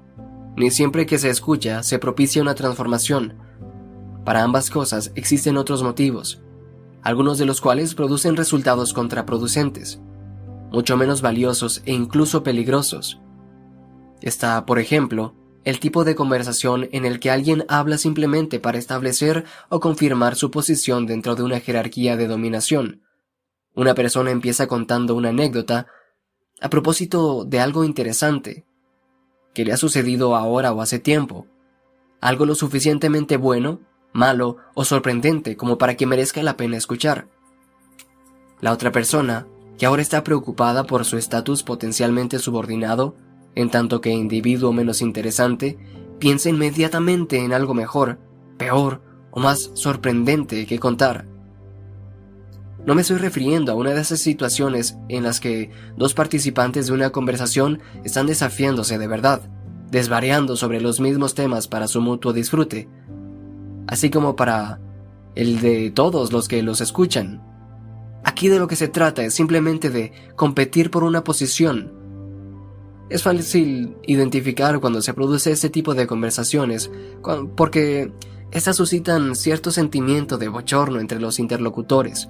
ni 0.56 0.72
siempre 0.72 1.06
que 1.06 1.18
se 1.18 1.30
escucha 1.30 1.84
se 1.84 2.00
propicia 2.00 2.42
una 2.42 2.56
transformación. 2.56 3.38
Para 4.26 4.44
ambas 4.44 4.70
cosas 4.70 5.12
existen 5.16 5.58
otros 5.58 5.84
motivos, 5.84 6.42
algunos 7.02 7.38
de 7.38 7.46
los 7.46 7.62
cuales 7.62 7.96
producen 7.96 8.36
resultados 8.36 8.94
contraproducentes, 8.94 10.02
mucho 10.72 10.98
menos 10.98 11.22
valiosos 11.22 11.82
e 11.86 11.94
incluso 11.94 12.44
peligrosos. 12.44 13.20
Está, 14.22 14.66
por 14.66 14.78
ejemplo, 14.80 15.36
el 15.64 15.80
tipo 15.80 16.04
de 16.04 16.16
conversación 16.16 16.90
en 16.92 17.06
el 17.06 17.20
que 17.20 17.32
alguien 17.32 17.66
habla 17.68 17.98
simplemente 17.98 18.60
para 18.60 18.78
establecer 18.78 19.46
o 19.70 19.80
confirmar 19.80 20.36
su 20.36 20.52
posición 20.52 21.06
dentro 21.06 21.36
de 21.36 21.44
una 21.44 21.60
jerarquía 21.60 22.18
de 22.18 22.28
dominación. 22.28 23.02
Una 23.74 23.94
persona 23.94 24.32
empieza 24.32 24.68
contando 24.68 25.16
una 25.16 25.30
anécdota 25.30 25.88
a 26.62 26.70
propósito 26.70 27.46
de 27.46 27.60
algo 27.60 27.84
interesante 27.84 28.66
que 29.54 29.66
le 29.66 29.74
ha 29.74 29.78
sucedido 29.78 30.36
ahora 30.36 30.72
o 30.74 30.82
hace 30.82 31.00
tiempo, 31.00 31.48
algo 32.20 32.46
lo 32.46 32.56
suficientemente 32.56 33.38
bueno 33.38 33.80
malo 34.14 34.58
o 34.74 34.84
sorprendente 34.84 35.56
como 35.56 35.78
para 35.78 35.96
que 35.96 36.06
merezca 36.06 36.44
la 36.44 36.58
pena 36.58 36.78
escuchar. 36.78 37.28
La 38.60 38.72
otra 38.72 38.92
persona, 38.92 39.48
que 39.78 39.86
ahora 39.86 40.02
está 40.02 40.24
preocupada 40.24 40.86
por 40.86 41.06
su 41.06 41.18
estatus 41.18 41.64
potencialmente 41.64 42.40
subordinado, 42.40 43.16
en 43.56 43.70
tanto 43.70 44.02
que 44.02 44.12
individuo 44.12 44.72
menos 44.72 45.02
interesante, 45.02 45.78
piensa 46.20 46.50
inmediatamente 46.50 47.44
en 47.44 47.54
algo 47.54 47.74
mejor, 47.74 48.20
peor 48.58 49.02
o 49.32 49.40
más 49.40 49.72
sorprendente 49.74 50.66
que 50.68 50.80
contar. 50.80 51.31
No 52.86 52.96
me 52.96 53.02
estoy 53.02 53.18
refiriendo 53.18 53.72
a 53.72 53.76
una 53.76 53.92
de 53.92 54.02
esas 54.02 54.20
situaciones 54.20 54.98
en 55.08 55.24
las 55.24 55.40
que 55.40 55.70
dos 55.98 56.16
participantes 56.16 56.88
de 56.88 56.94
una 56.94 57.12
conversación 57.12 57.80
están 58.04 58.26
desafiándose 58.26 58.98
de 58.98 59.08
verdad, 59.08 59.42
desvariando 59.92 60.56
sobre 60.56 60.82
los 60.82 61.00
mismos 61.00 61.36
temas 61.36 61.68
para 61.68 61.88
su 61.88 62.02
mutuo 62.02 62.34
disfrute, 62.34 62.90
así 63.88 64.10
como 64.10 64.36
para 64.36 64.80
el 65.36 65.62
de 65.62 65.92
todos 65.92 66.34
los 66.34 66.48
que 66.48 66.64
los 66.64 66.82
escuchan. 66.82 67.44
Aquí 68.24 68.48
de 68.48 68.58
lo 68.58 68.68
que 68.68 68.76
se 68.76 68.88
trata 68.88 69.24
es 69.24 69.36
simplemente 69.36 69.92
de 69.92 70.12
competir 70.36 70.90
por 70.90 71.04
una 71.04 71.24
posición. 71.24 71.94
Es 73.10 73.22
fácil 73.22 73.96
identificar 74.04 74.80
cuando 74.80 75.02
se 75.02 75.14
produce 75.14 75.52
este 75.52 75.70
tipo 75.70 75.94
de 75.94 76.08
conversaciones, 76.08 76.90
porque 77.56 78.12
estas 78.52 78.78
suscitan 78.78 79.36
cierto 79.36 79.70
sentimiento 79.70 80.38
de 80.38 80.48
bochorno 80.48 81.00
entre 81.00 81.20
los 81.20 81.40
interlocutores, 81.40 82.30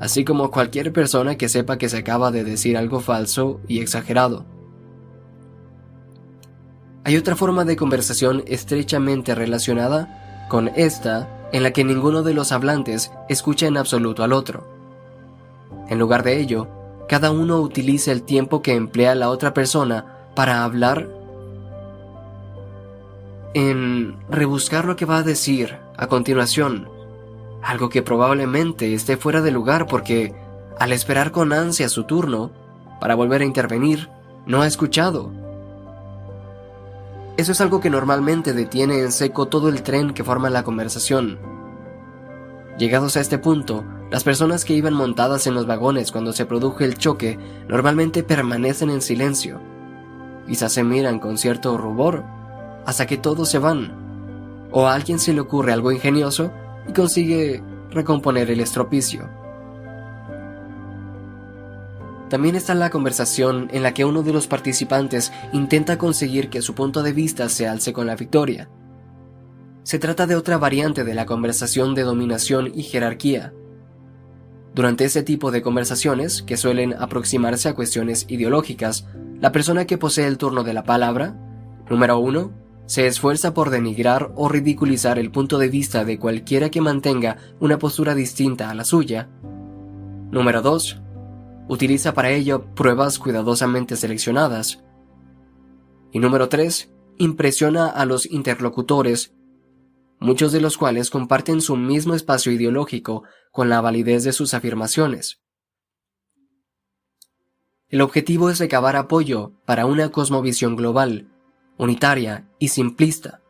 así 0.00 0.24
como 0.24 0.50
cualquier 0.50 0.92
persona 0.92 1.36
que 1.36 1.48
sepa 1.48 1.78
que 1.78 1.88
se 1.88 1.98
acaba 1.98 2.30
de 2.30 2.44
decir 2.44 2.76
algo 2.76 3.00
falso 3.00 3.60
y 3.68 3.80
exagerado. 3.80 4.44
Hay 7.04 7.16
otra 7.16 7.36
forma 7.36 7.64
de 7.64 7.76
conversación 7.76 8.42
estrechamente 8.46 9.34
relacionada 9.34 10.46
con 10.48 10.68
esta 10.68 11.48
en 11.52 11.62
la 11.62 11.70
que 11.70 11.84
ninguno 11.84 12.22
de 12.22 12.34
los 12.34 12.50
hablantes 12.50 13.12
escucha 13.28 13.66
en 13.66 13.76
absoluto 13.76 14.24
al 14.24 14.32
otro. 14.32 14.66
En 15.88 15.98
lugar 15.98 16.22
de 16.22 16.40
ello, 16.40 16.68
cada 17.08 17.30
uno 17.30 17.60
utiliza 17.60 18.10
el 18.10 18.22
tiempo 18.22 18.62
que 18.62 18.74
emplea 18.74 19.14
la 19.14 19.28
otra 19.28 19.52
persona 19.52 20.06
para 20.34 20.64
hablar 20.64 21.08
en 23.52 24.16
rebuscar 24.28 24.84
lo 24.84 24.96
que 24.96 25.04
va 25.04 25.18
a 25.18 25.22
decir 25.22 25.76
a 25.96 26.08
continuación, 26.08 26.88
algo 27.64 27.88
que 27.88 28.02
probablemente 28.02 28.94
esté 28.94 29.16
fuera 29.16 29.40
de 29.40 29.50
lugar 29.50 29.86
porque, 29.86 30.34
al 30.78 30.92
esperar 30.92 31.32
con 31.32 31.52
ansia 31.52 31.88
su 31.88 32.04
turno 32.04 32.50
para 33.00 33.14
volver 33.14 33.42
a 33.42 33.46
intervenir, 33.46 34.10
no 34.46 34.62
ha 34.62 34.66
escuchado 34.66 35.32
eso 37.36 37.50
es 37.50 37.60
algo 37.60 37.80
que 37.80 37.90
normalmente 37.90 38.52
detiene 38.52 39.00
en 39.00 39.10
seco 39.10 39.46
todo 39.46 39.68
el 39.68 39.82
tren 39.82 40.14
que 40.14 40.22
forma 40.22 40.50
la 40.50 40.62
conversación. 40.62 41.40
Llegados 42.78 43.16
a 43.16 43.20
este 43.20 43.38
punto, 43.38 43.84
las 44.08 44.22
personas 44.22 44.64
que 44.64 44.74
iban 44.74 44.94
montadas 44.94 45.48
en 45.48 45.54
los 45.54 45.66
vagones 45.66 46.12
cuando 46.12 46.32
se 46.32 46.46
produjo 46.46 46.84
el 46.84 46.96
choque 46.96 47.36
normalmente 47.68 48.22
permanecen 48.22 48.88
en 48.88 49.02
silencio. 49.02 49.60
Quizás 50.46 50.72
se 50.72 50.84
miran 50.84 51.18
con 51.18 51.36
cierto 51.36 51.76
rubor 51.76 52.22
hasta 52.86 53.06
que 53.06 53.16
todos 53.16 53.48
se 53.48 53.58
van, 53.58 54.68
o 54.70 54.86
a 54.86 54.94
alguien 54.94 55.18
se 55.18 55.32
le 55.32 55.40
ocurre 55.40 55.72
algo 55.72 55.90
ingenioso 55.90 56.52
y 56.88 56.92
consigue 56.92 57.62
recomponer 57.90 58.50
el 58.50 58.60
estropicio. 58.60 59.28
También 62.28 62.56
está 62.56 62.74
la 62.74 62.90
conversación 62.90 63.68
en 63.72 63.82
la 63.82 63.94
que 63.94 64.04
uno 64.04 64.22
de 64.22 64.32
los 64.32 64.46
participantes 64.46 65.32
intenta 65.52 65.98
conseguir 65.98 66.48
que 66.48 66.62
su 66.62 66.74
punto 66.74 67.02
de 67.02 67.12
vista 67.12 67.48
se 67.48 67.68
alce 67.68 67.92
con 67.92 68.06
la 68.06 68.16
victoria. 68.16 68.68
Se 69.84 69.98
trata 69.98 70.26
de 70.26 70.34
otra 70.34 70.58
variante 70.58 71.04
de 71.04 71.14
la 71.14 71.26
conversación 71.26 71.94
de 71.94 72.02
dominación 72.02 72.72
y 72.74 72.82
jerarquía. 72.82 73.52
Durante 74.74 75.04
ese 75.04 75.22
tipo 75.22 75.52
de 75.52 75.62
conversaciones, 75.62 76.42
que 76.42 76.56
suelen 76.56 76.94
aproximarse 76.94 77.68
a 77.68 77.74
cuestiones 77.74 78.24
ideológicas, 78.28 79.06
la 79.40 79.52
persona 79.52 79.84
que 79.84 79.98
posee 79.98 80.26
el 80.26 80.38
turno 80.38 80.64
de 80.64 80.74
la 80.74 80.82
palabra, 80.82 81.36
número 81.88 82.18
uno, 82.18 82.50
se 82.86 83.06
esfuerza 83.06 83.54
por 83.54 83.70
denigrar 83.70 84.32
o 84.36 84.48
ridiculizar 84.48 85.18
el 85.18 85.30
punto 85.30 85.58
de 85.58 85.68
vista 85.68 86.04
de 86.04 86.18
cualquiera 86.18 86.70
que 86.70 86.80
mantenga 86.80 87.38
una 87.60 87.78
postura 87.78 88.14
distinta 88.14 88.70
a 88.70 88.74
la 88.74 88.84
suya. 88.84 89.30
Número 90.30 90.60
2. 90.60 91.00
Utiliza 91.68 92.12
para 92.12 92.30
ello 92.30 92.74
pruebas 92.74 93.18
cuidadosamente 93.18 93.96
seleccionadas. 93.96 94.84
Y 96.12 96.18
número 96.18 96.48
3. 96.48 96.92
Impresiona 97.16 97.88
a 97.88 98.04
los 98.04 98.26
interlocutores, 98.26 99.34
muchos 100.20 100.52
de 100.52 100.60
los 100.60 100.76
cuales 100.76 101.10
comparten 101.10 101.60
su 101.60 101.76
mismo 101.76 102.14
espacio 102.14 102.52
ideológico 102.52 103.22
con 103.50 103.68
la 103.68 103.80
validez 103.80 104.24
de 104.24 104.32
sus 104.32 104.52
afirmaciones. 104.52 105.40
El 107.88 108.00
objetivo 108.00 108.50
es 108.50 108.58
recabar 108.58 108.96
apoyo 108.96 109.52
para 109.64 109.86
una 109.86 110.10
cosmovisión 110.10 110.74
global, 110.74 111.33
unitaria 111.76 112.48
y 112.58 112.68
simplista. 112.68 113.40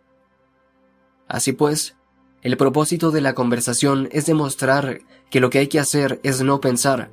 Así 1.29 1.53
pues, 1.53 1.97
el 2.43 2.57
propósito 2.57 3.11
de 3.11 3.21
la 3.21 3.35
conversación 3.35 4.09
es 4.13 4.27
demostrar 4.27 5.01
que 5.31 5.41
lo 5.41 5.51
que 5.51 5.59
hay 5.59 5.69
que 5.69 5.81
hacer 5.81 6.21
es 6.23 6.43
no 6.43 6.61
pensar, 6.61 7.11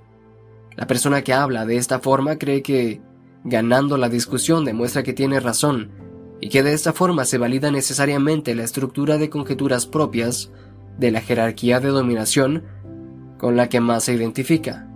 la 0.75 0.87
persona 0.87 1.21
que 1.21 1.33
habla 1.33 1.65
de 1.65 1.77
esta 1.77 1.99
forma 1.99 2.37
cree 2.37 2.61
que, 2.61 3.01
ganando 3.43 3.97
la 3.97 4.09
discusión, 4.09 4.65
demuestra 4.65 5.03
que 5.03 5.13
tiene 5.13 5.39
razón 5.39 5.91
y 6.39 6.49
que 6.49 6.63
de 6.63 6.73
esta 6.73 6.93
forma 6.93 7.25
se 7.25 7.37
valida 7.37 7.71
necesariamente 7.71 8.55
la 8.55 8.63
estructura 8.63 9.17
de 9.17 9.29
conjeturas 9.29 9.85
propias 9.85 10.51
de 10.97 11.11
la 11.11 11.21
jerarquía 11.21 11.79
de 11.79 11.89
dominación 11.89 12.63
con 13.37 13.57
la 13.57 13.69
que 13.69 13.79
más 13.79 14.05
se 14.05 14.13
identifica. 14.13 14.87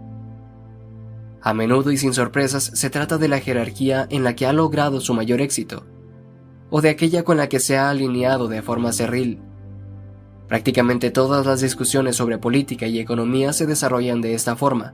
A 1.41 1.53
menudo 1.53 1.91
y 1.91 1.97
sin 1.97 2.13
sorpresas 2.13 2.71
se 2.73 2.89
trata 2.89 3.17
de 3.17 3.27
la 3.27 3.39
jerarquía 3.39 4.07
en 4.09 4.23
la 4.23 4.35
que 4.35 4.47
ha 4.47 4.53
logrado 4.53 5.01
su 5.01 5.13
mayor 5.13 5.41
éxito. 5.41 5.85
O 6.69 6.81
de 6.81 6.89
aquella 6.89 7.23
con 7.23 7.37
la 7.37 7.49
que 7.49 7.59
se 7.59 7.77
ha 7.77 7.89
alineado 7.89 8.47
de 8.47 8.61
forma 8.61 8.91
cerril. 8.91 9.39
Prácticamente 10.47 11.11
todas 11.11 11.45
las 11.45 11.61
discusiones 11.61 12.15
sobre 12.15 12.37
política 12.37 12.87
y 12.87 12.99
economía 12.99 13.53
se 13.53 13.65
desarrollan 13.65 14.21
de 14.21 14.33
esta 14.33 14.55
forma. 14.55 14.93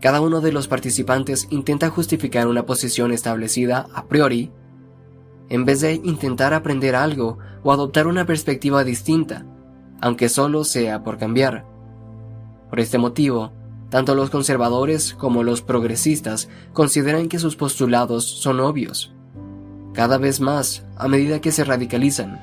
Cada 0.00 0.20
uno 0.20 0.40
de 0.40 0.52
los 0.52 0.68
participantes 0.68 1.46
intenta 1.50 1.90
justificar 1.90 2.46
una 2.46 2.64
posición 2.64 3.12
establecida 3.12 3.86
a 3.94 4.06
priori, 4.06 4.50
en 5.48 5.64
vez 5.64 5.80
de 5.80 5.94
intentar 5.94 6.54
aprender 6.54 6.94
algo 6.94 7.38
o 7.62 7.72
adoptar 7.72 8.06
una 8.06 8.24
perspectiva 8.24 8.84
distinta, 8.84 9.44
aunque 10.00 10.28
solo 10.28 10.64
sea 10.64 11.02
por 11.02 11.18
cambiar. 11.18 11.66
Por 12.70 12.80
este 12.80 12.98
motivo, 12.98 13.52
tanto 13.90 14.14
los 14.14 14.30
conservadores 14.30 15.14
como 15.14 15.42
los 15.42 15.60
progresistas 15.60 16.48
consideran 16.72 17.28
que 17.28 17.38
sus 17.38 17.56
postulados 17.56 18.24
son 18.24 18.60
obvios, 18.60 19.12
cada 19.92 20.18
vez 20.18 20.40
más 20.40 20.82
a 20.96 21.08
medida 21.08 21.40
que 21.40 21.52
se 21.52 21.64
radicalizan, 21.64 22.40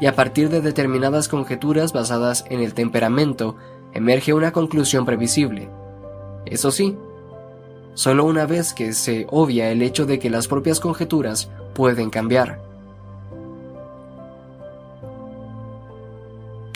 y 0.00 0.06
a 0.06 0.16
partir 0.16 0.48
de 0.48 0.60
determinadas 0.60 1.28
conjeturas 1.28 1.92
basadas 1.92 2.44
en 2.48 2.60
el 2.60 2.74
temperamento 2.74 3.56
emerge 3.92 4.34
una 4.34 4.52
conclusión 4.52 5.04
previsible. 5.04 5.68
Eso 6.46 6.70
sí, 6.70 6.96
solo 7.94 8.24
una 8.24 8.46
vez 8.46 8.72
que 8.72 8.92
se 8.94 9.26
obvia 9.30 9.70
el 9.70 9.82
hecho 9.82 10.06
de 10.06 10.18
que 10.18 10.30
las 10.30 10.48
propias 10.48 10.80
conjeturas 10.80 11.50
pueden 11.74 12.10
cambiar. 12.10 12.60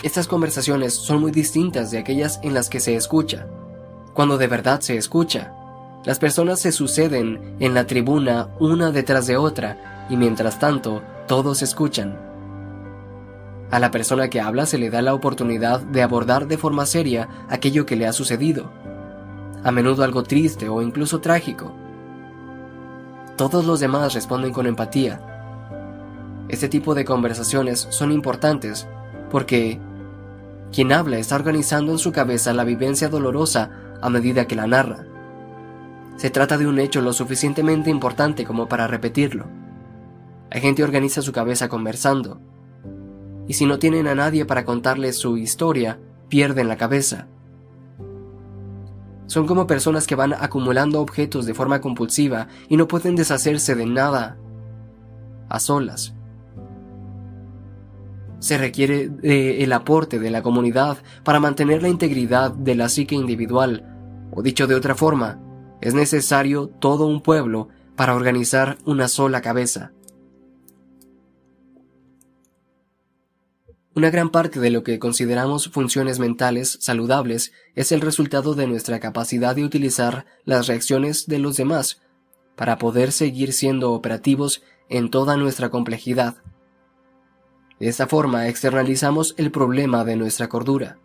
Estas 0.03 0.27
conversaciones 0.27 0.93
son 0.93 1.19
muy 1.19 1.31
distintas 1.31 1.89
de 1.91 1.97
aquellas 1.97 2.39
en 2.43 2.53
las 2.53 2.69
que 2.69 2.79
se 2.79 2.95
escucha, 2.95 3.47
cuando 4.13 4.37
de 4.37 4.47
verdad 4.47 4.79
se 4.79 4.95
escucha. 4.95 5.56
Las 6.07 6.19
personas 6.19 6.61
se 6.61 6.71
suceden 6.71 7.57
en 7.59 7.73
la 7.73 7.85
tribuna 7.85 8.47
una 8.61 8.91
detrás 8.91 9.27
de 9.27 9.35
otra 9.35 10.05
y 10.09 10.15
mientras 10.15 10.57
tanto 10.57 11.01
todos 11.27 11.61
escuchan. 11.61 12.17
A 13.71 13.79
la 13.79 13.91
persona 13.91 14.29
que 14.29 14.39
habla 14.39 14.65
se 14.65 14.77
le 14.77 14.89
da 14.89 15.01
la 15.01 15.13
oportunidad 15.13 15.81
de 15.81 16.01
abordar 16.01 16.47
de 16.47 16.57
forma 16.57 16.85
seria 16.85 17.27
aquello 17.49 17.85
que 17.85 17.97
le 17.97 18.07
ha 18.07 18.13
sucedido, 18.13 18.71
a 19.65 19.71
menudo 19.71 20.05
algo 20.05 20.23
triste 20.23 20.69
o 20.69 20.81
incluso 20.81 21.19
trágico. 21.19 21.73
Todos 23.35 23.65
los 23.65 23.81
demás 23.81 24.13
responden 24.13 24.53
con 24.53 24.65
empatía. 24.65 25.19
Este 26.47 26.69
tipo 26.69 26.95
de 26.95 27.03
conversaciones 27.03 27.85
son 27.89 28.13
importantes 28.13 28.87
porque 29.29 29.81
quien 30.71 30.93
habla 30.93 31.17
está 31.17 31.35
organizando 31.35 31.91
en 31.91 31.97
su 31.97 32.13
cabeza 32.13 32.53
la 32.53 32.63
vivencia 32.63 33.09
dolorosa 33.09 33.71
a 34.01 34.09
medida 34.09 34.47
que 34.47 34.55
la 34.55 34.67
narra. 34.67 35.06
Se 36.17 36.31
trata 36.31 36.57
de 36.57 36.67
un 36.67 36.79
hecho 36.79 37.01
lo 37.01 37.13
suficientemente 37.13 37.91
importante 37.91 38.43
como 38.43 38.67
para 38.67 38.87
repetirlo. 38.87 39.45
La 40.51 40.59
gente 40.59 40.83
organiza 40.83 41.21
su 41.21 41.31
cabeza 41.31 41.69
conversando. 41.69 42.41
Y 43.47 43.53
si 43.53 43.67
no 43.67 43.77
tienen 43.77 44.07
a 44.07 44.15
nadie 44.15 44.43
para 44.43 44.65
contarles 44.65 45.17
su 45.17 45.37
historia, 45.37 45.99
pierden 46.27 46.67
la 46.67 46.75
cabeza. 46.75 47.27
Son 49.27 49.45
como 49.45 49.67
personas 49.67 50.07
que 50.07 50.15
van 50.15 50.33
acumulando 50.33 51.01
objetos 51.01 51.45
de 51.45 51.53
forma 51.53 51.81
compulsiva 51.81 52.47
y 52.67 52.77
no 52.77 52.87
pueden 52.87 53.15
deshacerse 53.15 53.75
de 53.75 53.85
nada 53.85 54.37
a 55.49 55.59
solas. 55.59 56.15
Se 58.39 58.57
requiere 58.57 59.09
de 59.09 59.63
el 59.63 59.71
aporte 59.71 60.17
de 60.17 60.31
la 60.31 60.41
comunidad 60.41 60.97
para 61.23 61.39
mantener 61.39 61.83
la 61.83 61.89
integridad 61.89 62.51
de 62.51 62.75
la 62.75 62.89
psique 62.89 63.15
individual, 63.15 64.29
o 64.31 64.41
dicho 64.41 64.67
de 64.67 64.75
otra 64.75 64.95
forma, 64.95 65.39
es 65.81 65.93
necesario 65.93 66.67
todo 66.67 67.05
un 67.05 67.21
pueblo 67.21 67.69
para 67.95 68.15
organizar 68.15 68.77
una 68.85 69.07
sola 69.07 69.41
cabeza. 69.41 69.91
Una 73.95 74.11
gran 74.11 74.29
parte 74.29 74.59
de 74.59 74.69
lo 74.69 74.83
que 74.83 74.99
consideramos 74.99 75.69
funciones 75.69 76.19
mentales 76.19 76.77
saludables 76.81 77.51
es 77.73 77.91
el 77.91 78.01
resultado 78.01 78.53
de 78.53 78.67
nuestra 78.67 78.99
capacidad 78.99 79.55
de 79.55 79.63
utilizar 79.63 80.27
las 80.45 80.67
reacciones 80.67 81.25
de 81.25 81.39
los 81.39 81.57
demás 81.57 81.99
para 82.55 82.77
poder 82.77 83.11
seguir 83.11 83.53
siendo 83.53 83.93
operativos 83.93 84.61
en 84.89 85.09
toda 85.09 85.35
nuestra 85.35 85.69
complejidad. 85.69 86.35
De 87.79 87.87
esta 87.87 88.05
forma 88.05 88.47
externalizamos 88.47 89.33
el 89.37 89.49
problema 89.51 90.03
de 90.03 90.15
nuestra 90.15 90.47
cordura. 90.47 90.99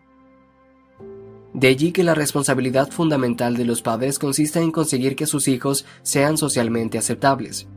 De 1.55 1.69
allí 1.69 1.93
que 1.93 2.05
la 2.05 2.15
responsabilidad 2.15 2.91
fundamental 2.91 3.57
de 3.57 3.65
los 3.65 3.83
padres 3.83 4.19
consiste 4.19 4.61
en 4.61 4.71
conseguir 4.71 5.17
que 5.17 5.27
sus 5.27 5.49
hijos 5.49 5.85
sean 6.03 6.39
socialmente 6.39 6.99
aceptables. 6.99 7.69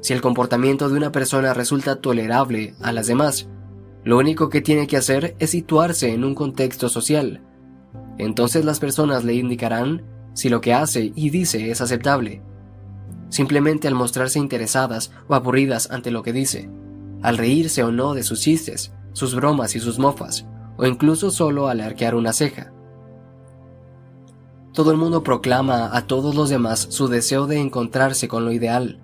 Si 0.00 0.12
el 0.12 0.20
comportamiento 0.20 0.88
de 0.88 0.96
una 0.96 1.12
persona 1.12 1.54
resulta 1.54 1.96
tolerable 1.96 2.74
a 2.80 2.92
las 2.92 3.06
demás, 3.06 3.48
lo 4.04 4.18
único 4.18 4.48
que 4.48 4.60
tiene 4.60 4.86
que 4.86 4.96
hacer 4.96 5.34
es 5.38 5.50
situarse 5.50 6.12
en 6.12 6.24
un 6.24 6.34
contexto 6.34 6.88
social. 6.88 7.42
Entonces 8.18 8.64
las 8.64 8.80
personas 8.80 9.24
le 9.24 9.34
indicarán 9.34 10.02
si 10.34 10.48
lo 10.48 10.60
que 10.60 10.74
hace 10.74 11.12
y 11.14 11.30
dice 11.30 11.70
es 11.70 11.80
aceptable. 11.80 12.42
Simplemente 13.28 13.88
al 13.88 13.94
mostrarse 13.94 14.38
interesadas 14.38 15.10
o 15.28 15.34
aburridas 15.34 15.90
ante 15.90 16.10
lo 16.10 16.22
que 16.22 16.32
dice 16.32 16.68
al 17.24 17.38
reírse 17.38 17.82
o 17.82 17.90
no 17.90 18.12
de 18.12 18.22
sus 18.22 18.42
chistes, 18.42 18.92
sus 19.14 19.34
bromas 19.34 19.74
y 19.74 19.80
sus 19.80 19.98
mofas, 19.98 20.46
o 20.76 20.84
incluso 20.84 21.30
solo 21.30 21.68
al 21.68 21.80
arquear 21.80 22.14
una 22.14 22.34
ceja. 22.34 22.73
Todo 24.74 24.90
el 24.90 24.96
mundo 24.96 25.22
proclama 25.22 25.96
a 25.96 26.08
todos 26.08 26.34
los 26.34 26.50
demás 26.50 26.88
su 26.90 27.06
deseo 27.06 27.46
de 27.46 27.60
encontrarse 27.60 28.26
con 28.26 28.44
lo 28.44 28.50
ideal. 28.50 29.00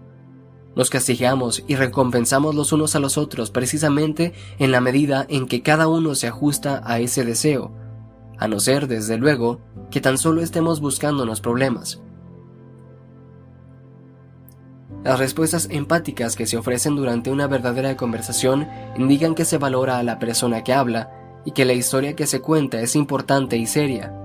Nos 0.74 0.90
castigamos 0.90 1.62
y 1.68 1.76
recompensamos 1.76 2.56
los 2.56 2.72
unos 2.72 2.96
a 2.96 2.98
los 2.98 3.16
otros 3.16 3.52
precisamente 3.52 4.32
en 4.58 4.72
la 4.72 4.80
medida 4.80 5.24
en 5.28 5.46
que 5.46 5.62
cada 5.62 5.86
uno 5.86 6.16
se 6.16 6.26
ajusta 6.26 6.82
a 6.84 6.98
ese 6.98 7.24
deseo, 7.24 7.72
a 8.36 8.48
no 8.48 8.58
ser, 8.58 8.88
desde 8.88 9.16
luego, 9.16 9.60
que 9.92 10.00
tan 10.00 10.18
solo 10.18 10.42
estemos 10.42 10.80
buscándonos 10.80 11.40
problemas. 11.40 12.02
Las 15.04 15.20
respuestas 15.20 15.68
empáticas 15.70 16.34
que 16.34 16.46
se 16.46 16.56
ofrecen 16.56 16.96
durante 16.96 17.30
una 17.30 17.46
verdadera 17.46 17.96
conversación 17.96 18.66
indican 18.98 19.36
que 19.36 19.44
se 19.44 19.58
valora 19.58 19.98
a 19.98 20.02
la 20.02 20.18
persona 20.18 20.64
que 20.64 20.72
habla 20.72 21.12
y 21.44 21.52
que 21.52 21.64
la 21.64 21.74
historia 21.74 22.16
que 22.16 22.26
se 22.26 22.40
cuenta 22.40 22.80
es 22.80 22.96
importante 22.96 23.56
y 23.56 23.66
seria, 23.66 24.16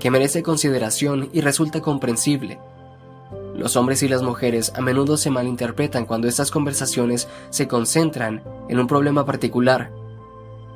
que 0.00 0.10
merece 0.10 0.42
consideración 0.42 1.30
y 1.32 1.40
resulta 1.42 1.80
comprensible. 1.80 2.58
Los 3.54 3.76
hombres 3.76 4.02
y 4.02 4.08
las 4.08 4.22
mujeres 4.22 4.72
a 4.74 4.80
menudo 4.80 5.16
se 5.16 5.30
malinterpretan 5.30 6.06
cuando 6.06 6.26
estas 6.26 6.50
conversaciones 6.50 7.28
se 7.50 7.68
concentran 7.68 8.42
en 8.68 8.80
un 8.80 8.88
problema 8.88 9.24
particular. 9.24 9.92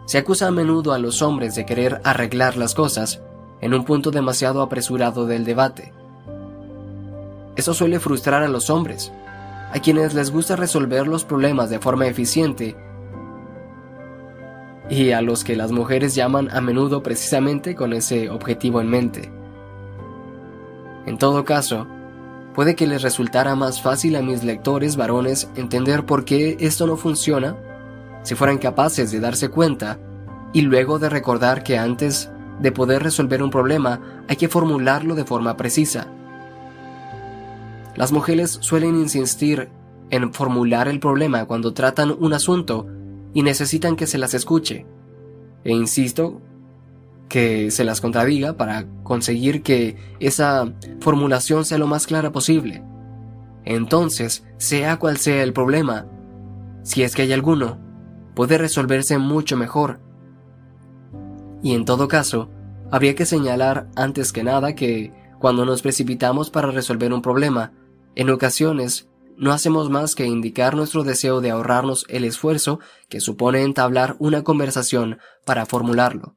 Se 0.07 0.19
acusa 0.19 0.47
a 0.47 0.53
menudo 0.53 0.93
a 0.93 0.99
los 0.99 1.23
hombres 1.23 1.57
de 1.57 1.67
querer 1.67 2.01
arreglar 2.05 2.57
las 2.57 2.75
cosas 2.75 3.21
en 3.61 3.75
un 3.75 3.85
punto 3.85 4.13
demasiado 4.13 4.63
apresurado 4.63 5.27
del 5.27 5.45
debate 5.45 5.93
eso 7.57 7.73
suele 7.73 8.01
frustrar 8.01 8.43
a 8.43 8.49
los 8.49 8.69
hombres, 8.69 9.13
a 9.73 9.79
quienes 9.79 10.15
les 10.15 10.31
gusta 10.31 10.57
resolver 10.57 11.07
los 11.07 11.25
problemas 11.25 11.71
de 11.71 11.79
forma 11.79 12.07
eficiente 12.07 12.77
y 14.91 15.13
a 15.13 15.23
los 15.23 15.45
que 15.45 15.57
las 15.57 15.73
mujeres 15.73 16.15
llaman 16.15 16.49
a 16.53 16.61
menudo 16.61 17.03
precisamente 17.03 17.75
con 17.75 17.93
ese 17.93 18.31
objetivo 18.31 18.81
en 18.81 18.89
mente. 18.89 19.33
En 21.07 21.19
todo 21.19 21.45
caso, 21.45 21.87
puede 22.55 22.75
que 22.75 22.87
les 22.87 23.03
resultara 23.03 23.55
más 23.57 23.83
fácil 23.83 24.17
a 24.17 24.23
mis 24.23 24.45
lectores 24.45 24.97
varones 24.97 25.49
entender 25.57 26.07
por 26.07 26.25
qué 26.25 26.57
esto 26.61 26.87
no 26.87 26.97
funciona 26.97 27.57
si 28.23 28.35
fueran 28.35 28.59
capaces 28.59 29.11
de 29.11 29.21
darse 29.21 29.49
cuenta 29.49 29.99
y 30.53 30.63
luego 30.63 30.99
de 30.99 31.11
recordar 31.11 31.63
que 31.63 31.79
antes 31.79 32.31
de 32.61 32.73
poder 32.73 33.03
resolver 33.03 33.43
un 33.43 33.51
problema 33.51 34.25
hay 34.29 34.37
que 34.37 34.49
formularlo 34.49 35.15
de 35.15 35.25
forma 35.25 35.57
precisa 35.57 36.07
las 37.97 38.11
mujeres 38.11 38.59
suelen 38.61 38.97
insistir 38.97 39.69
en 40.11 40.33
formular 40.33 40.89
el 40.89 41.01
problema 41.01 41.45
cuando 41.47 41.75
tratan 41.75 42.15
un 42.19 42.33
asunto 42.33 42.87
y 43.35 43.43
necesitan 43.43 43.97
que 43.97 44.07
se 44.07 44.17
las 44.17 44.33
escuche. 44.33 44.87
E 45.65 45.73
insisto 45.73 46.41
que 47.29 47.71
se 47.71 47.85
las 47.85 48.01
contradiga 48.01 48.57
para 48.57 48.87
conseguir 49.03 49.63
que 49.63 49.97
esa 50.21 50.73
formulación 51.01 51.65
sea 51.65 51.79
lo 51.79 51.87
más 51.87 52.07
clara 52.07 52.33
posible. 52.33 52.83
Entonces, 53.65 54.45
sea 54.57 54.99
cual 54.99 55.17
sea 55.17 55.43
el 55.43 55.53
problema, 55.53 56.07
si 56.83 57.03
es 57.03 57.15
que 57.15 57.23
hay 57.23 57.33
alguno, 57.33 57.79
puede 58.35 58.59
resolverse 58.59 59.19
mucho 59.19 59.57
mejor. 59.57 60.01
Y 61.63 61.75
en 61.75 61.85
todo 61.85 62.09
caso, 62.09 62.51
habría 62.91 63.15
que 63.15 63.27
señalar 63.27 63.89
antes 63.97 64.33
que 64.33 64.45
nada 64.45 64.75
que, 64.75 65.13
cuando 65.41 65.65
nos 65.65 65.83
precipitamos 65.83 66.51
para 66.51 66.71
resolver 66.71 67.13
un 67.13 67.23
problema, 67.23 67.73
en 68.15 68.31
ocasiones, 68.31 69.09
no 69.37 69.53
hacemos 69.53 69.91
más 69.91 70.15
que 70.15 70.27
indicar 70.27 70.77
nuestro 70.77 71.05
deseo 71.05 71.41
de 71.41 71.51
ahorrarnos 71.51 72.05
el 72.09 72.25
esfuerzo 72.25 72.81
que 73.09 73.21
supone 73.21 73.63
entablar 73.63 74.17
una 74.19 74.45
conversación 74.45 75.19
para 75.45 75.67
formularlo. 75.67 76.37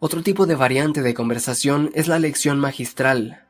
Otro 0.00 0.22
tipo 0.22 0.46
de 0.46 0.54
variante 0.54 1.02
de 1.02 1.12
conversación 1.12 1.90
es 1.94 2.06
la 2.06 2.18
lección 2.18 2.60
magistral. 2.60 3.44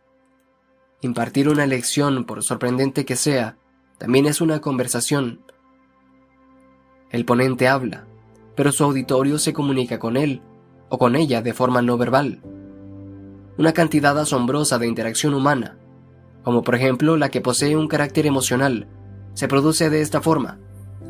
impartir 1.01 1.49
una 1.49 1.65
lección, 1.67 2.25
por 2.25 2.43
sorprendente 2.43 3.05
que 3.05 3.15
sea, 3.15 3.57
también 3.99 4.27
es 4.27 4.41
una 4.41 4.61
conversación. 4.61 5.45
El 7.11 7.25
ponente 7.25 7.69
habla, 7.69 8.07
pero 8.57 8.73
su 8.73 8.83
auditorio 8.83 9.39
se 9.39 9.53
comunica 9.53 9.99
con 9.99 10.17
él 10.17 10.43
o 10.89 10.99
con 10.99 11.15
ella 11.15 11.43
de 11.43 11.55
forma 11.55 11.83
no 11.83 11.97
verbal. 11.99 12.43
Una 13.59 13.73
cantidad 13.73 14.17
asombrosa 14.17 14.79
de 14.79 14.87
interacción 14.87 15.35
humana, 15.35 15.77
como 16.45 16.63
por 16.63 16.77
ejemplo 16.77 17.17
la 17.17 17.29
que 17.29 17.41
posee 17.41 17.77
un 17.77 17.89
carácter 17.89 18.25
emocional, 18.25 18.87
se 19.35 19.49
produce 19.49 19.91
de 19.91 20.01
esta 20.01 20.21
forma, 20.21 20.61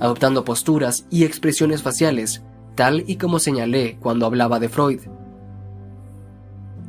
adoptando 0.01 0.47
posturas 0.47 1.07
y 1.10 1.25
expresiones 1.25 1.83
faciales, 1.83 2.43
tal 2.75 3.05
y 3.07 3.17
como 3.17 3.39
señalé 3.39 3.99
cuando 4.01 4.25
hablaba 4.25 4.59
de 4.60 4.70
Freud. 4.70 5.01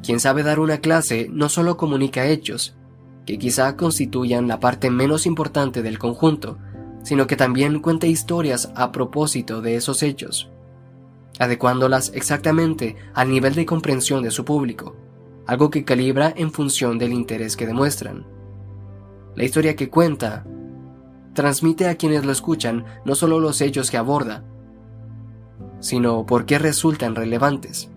Quien 0.02 0.22
sabe 0.22 0.44
dar 0.44 0.62
una 0.62 0.78
clase 0.78 1.28
no 1.30 1.50
solo 1.50 1.76
comunica 1.76 2.26
hechos, 2.26 2.78
que 3.26 3.38
quizá 3.38 3.76
constituyan 3.76 4.48
la 4.48 4.62
parte 4.62 4.90
menos 4.90 5.26
importante 5.26 5.82
del 5.82 6.00
conjunto, 6.00 6.58
sino 7.04 7.28
que 7.28 7.36
también 7.36 7.82
cuenta 7.82 8.08
historias 8.08 8.72
a 8.76 8.94
propósito 8.94 9.62
de 9.62 9.76
esos 9.76 10.04
hechos, 10.04 10.50
adecuándolas 11.38 12.14
exactamente 12.16 12.96
al 13.14 13.30
nivel 13.30 13.56
de 13.56 13.66
comprensión 13.66 14.24
de 14.24 14.32
su 14.32 14.46
público, 14.46 14.96
algo 15.50 15.72
que 15.72 15.84
calibra 15.84 16.32
en 16.36 16.52
función 16.52 17.00
del 17.00 17.12
interés 17.12 17.58
que 17.58 17.66
demuestran. 17.66 18.24
La 19.36 19.46
historia 19.46 19.76
que 19.76 19.90
cuenta 19.90 20.46
transmite 21.34 21.88
a 21.88 21.96
quienes 21.96 22.24
lo 22.24 22.32
escuchan 22.32 22.86
no 23.04 23.16
solo 23.16 23.40
los 23.40 23.60
hechos 23.60 23.90
que 23.90 23.98
aborda, 23.98 24.44
sino 25.80 26.28
por 26.28 26.46
qué 26.46 26.60
resultan 26.60 27.16
relevantes, 27.16 27.90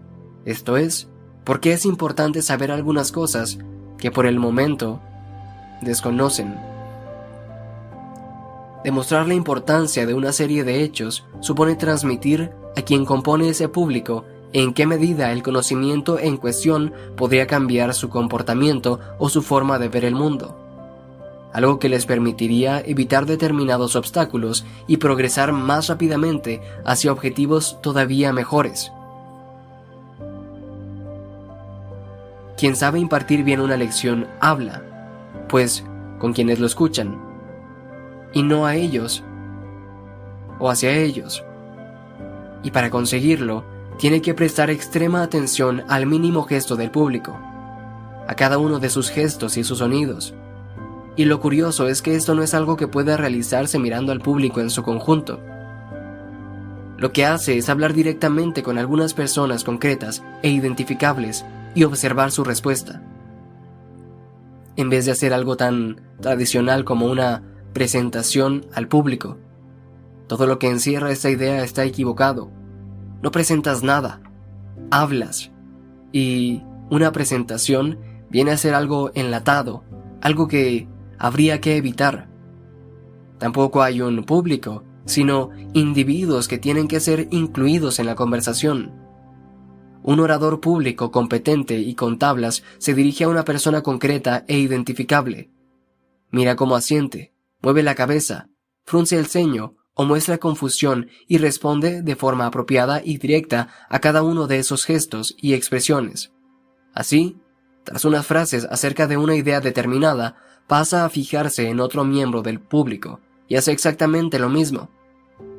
esto 0.47 0.79
es, 0.79 1.11
por 1.45 1.61
qué 1.61 1.75
es 1.75 1.85
importante 1.85 2.41
saber 2.41 2.71
algunas 2.71 3.13
cosas 3.13 3.59
que 3.99 4.11
por 4.11 4.25
el 4.25 4.39
momento 4.39 5.03
desconocen. 5.83 6.57
Demostrar 8.83 9.29
la 9.29 9.35
importancia 9.35 10.07
de 10.07 10.15
una 10.15 10.33
serie 10.33 10.65
de 10.65 10.83
hechos 10.83 11.27
supone 11.41 11.77
transmitir 11.77 12.51
a 12.79 12.81
quien 12.81 13.05
compone 13.05 13.51
ese 13.51 13.69
público 13.69 14.25
en 14.53 14.75
qué 14.75 14.87
medida 14.87 15.33
el 15.33 15.43
conocimiento 15.43 16.19
en 16.19 16.37
cuestión 16.37 16.93
podría 17.17 17.47
cambiar 17.47 17.95
su 17.95 18.09
comportamiento 18.09 19.01
o 19.19 19.29
su 19.29 19.43
forma 19.43 19.79
de 19.79 19.89
ver 19.89 20.05
el 20.05 20.15
mundo, 20.15 20.57
algo 21.53 21.79
que 21.79 21.89
les 21.89 22.07
permitiría 22.07 22.81
evitar 22.81 23.27
determinados 23.27 23.97
obstáculos 23.97 24.65
y 24.87 24.99
progresar 24.99 25.53
más 25.53 25.89
rápidamente 25.89 26.61
hacia 26.85 27.13
objetivos 27.13 27.81
todavía 27.83 28.33
mejores. 28.33 28.93
Quien 32.59 32.77
sabe 32.77 33.01
impartir 33.01 33.43
bien 33.43 33.61
una 33.61 33.77
lección 33.77 34.29
habla, 34.41 34.83
pues 35.49 35.85
con 36.19 36.33
quienes 36.33 36.61
lo 36.61 36.67
escuchan, 36.67 37.21
y 38.33 38.43
no 38.43 38.67
a 38.67 38.77
ellos 38.77 39.25
o 40.59 40.71
hacia 40.71 40.93
ellos. 40.93 41.43
Y 42.63 42.71
para 42.71 42.91
conseguirlo, 42.91 43.65
tiene 43.99 44.23
que 44.23 44.35
prestar 44.35 44.71
extrema 44.71 45.23
atención 45.23 45.85
al 45.89 46.07
mínimo 46.07 46.43
gesto 46.45 46.77
del 46.77 46.91
público, 46.91 47.39
a 48.27 48.35
cada 48.35 48.59
uno 48.59 48.79
de 48.79 48.91
sus 48.91 49.11
gestos 49.11 49.57
y 49.57 49.65
sus 49.65 49.79
sonidos. 49.79 50.35
Y 51.17 51.27
lo 51.27 51.41
curioso 51.41 51.89
es 51.89 52.03
que 52.03 52.15
esto 52.15 52.35
no 52.35 52.43
es 52.43 52.55
algo 52.55 52.77
que 52.77 52.89
pueda 52.89 53.17
realizarse 53.17 53.79
mirando 53.79 54.13
al 54.13 54.21
público 54.21 54.61
en 54.61 54.71
su 54.71 54.83
conjunto. 54.83 55.41
Lo 56.97 57.13
que 57.13 57.27
hace 57.27 57.59
es 57.59 57.69
hablar 57.69 57.93
directamente 57.93 58.63
con 58.63 58.79
algunas 58.79 59.13
personas 59.13 59.65
concretas 59.65 60.23
e 60.43 60.51
identificables 60.51 61.45
y 61.75 61.85
observar 61.85 62.31
su 62.31 62.45
respuesta 62.45 63.03
en 64.77 64.91
vez 64.91 65.05
de 65.05 65.13
hacer 65.13 65.33
algo 65.33 65.57
tan 65.57 66.01
tradicional 66.21 66.85
como 66.85 67.07
una 67.07 67.43
presentación 67.73 68.67
al 68.73 68.89
público. 68.89 69.39
Todo 70.29 70.47
lo 70.47 70.59
que 70.59 70.69
encierra 70.69 71.11
esta 71.11 71.31
idea 71.31 71.63
está 71.63 71.85
equivocado. 71.85 72.51
No 73.23 73.31
presentas 73.31 73.83
nada, 73.83 74.21
hablas. 74.91 75.53
Y 76.13 76.63
una 76.91 77.13
presentación 77.13 77.99
viene 78.29 78.51
a 78.51 78.57
ser 78.57 78.75
algo 78.75 79.13
enlatado, 79.15 79.85
algo 80.21 80.49
que 80.49 80.89
habría 81.19 81.61
que 81.61 81.77
evitar. 81.77 82.29
Tampoco 83.39 83.83
hay 83.83 84.01
un 84.01 84.25
público, 84.25 84.85
sino 85.05 85.51
individuos 85.73 86.49
que 86.49 86.59
tienen 86.59 86.89
que 86.89 87.01
ser 87.01 87.29
incluidos 87.31 87.99
en 87.99 88.07
la 88.07 88.15
conversación. 88.15 88.93
Un 90.03 90.19
orador 90.19 90.61
público 90.61 91.13
competente 91.13 91.79
y 91.79 91.95
con 91.95 92.19
tablas 92.19 92.65
se 92.79 92.93
dirige 92.93 93.25
a 93.25 93.29
una 93.29 93.45
persona 93.45 93.83
concreta 93.83 94.45
e 94.49 94.59
identificable. 94.59 95.51
Mira 96.31 96.57
cómo 96.57 96.75
asiente, 96.75 97.33
mueve 97.61 97.85
la 97.85 97.95
cabeza, 97.95 98.49
frunce 98.85 99.17
el 99.17 99.27
ceño 99.27 99.77
o 99.95 100.05
muestra 100.05 100.39
confusión 100.39 101.09
y 101.29 101.39
responde 101.39 102.03
de 102.03 102.17
forma 102.17 102.47
apropiada 102.47 103.03
y 103.05 103.19
directa 103.19 103.69
a 103.89 104.01
cada 104.01 104.23
uno 104.23 104.47
de 104.47 104.59
esos 104.59 104.85
gestos 104.85 105.35
y 105.39 105.55
expresiones. 105.55 106.33
Así, 106.95 107.37
tras 107.85 108.05
unas 108.05 108.27
frases 108.27 108.67
acerca 108.71 109.07
de 109.07 109.17
una 109.17 109.35
idea 109.35 109.61
determinada, 109.61 110.37
pasa 110.67 111.05
a 111.05 111.11
fijarse 111.11 111.69
en 111.69 111.81
otro 111.81 112.05
miembro 112.05 112.43
del 112.43 112.61
público 112.61 113.21
y 113.49 113.57
hace 113.57 113.73
exactamente 113.73 114.39
lo 114.39 114.49
mismo. 114.49 114.89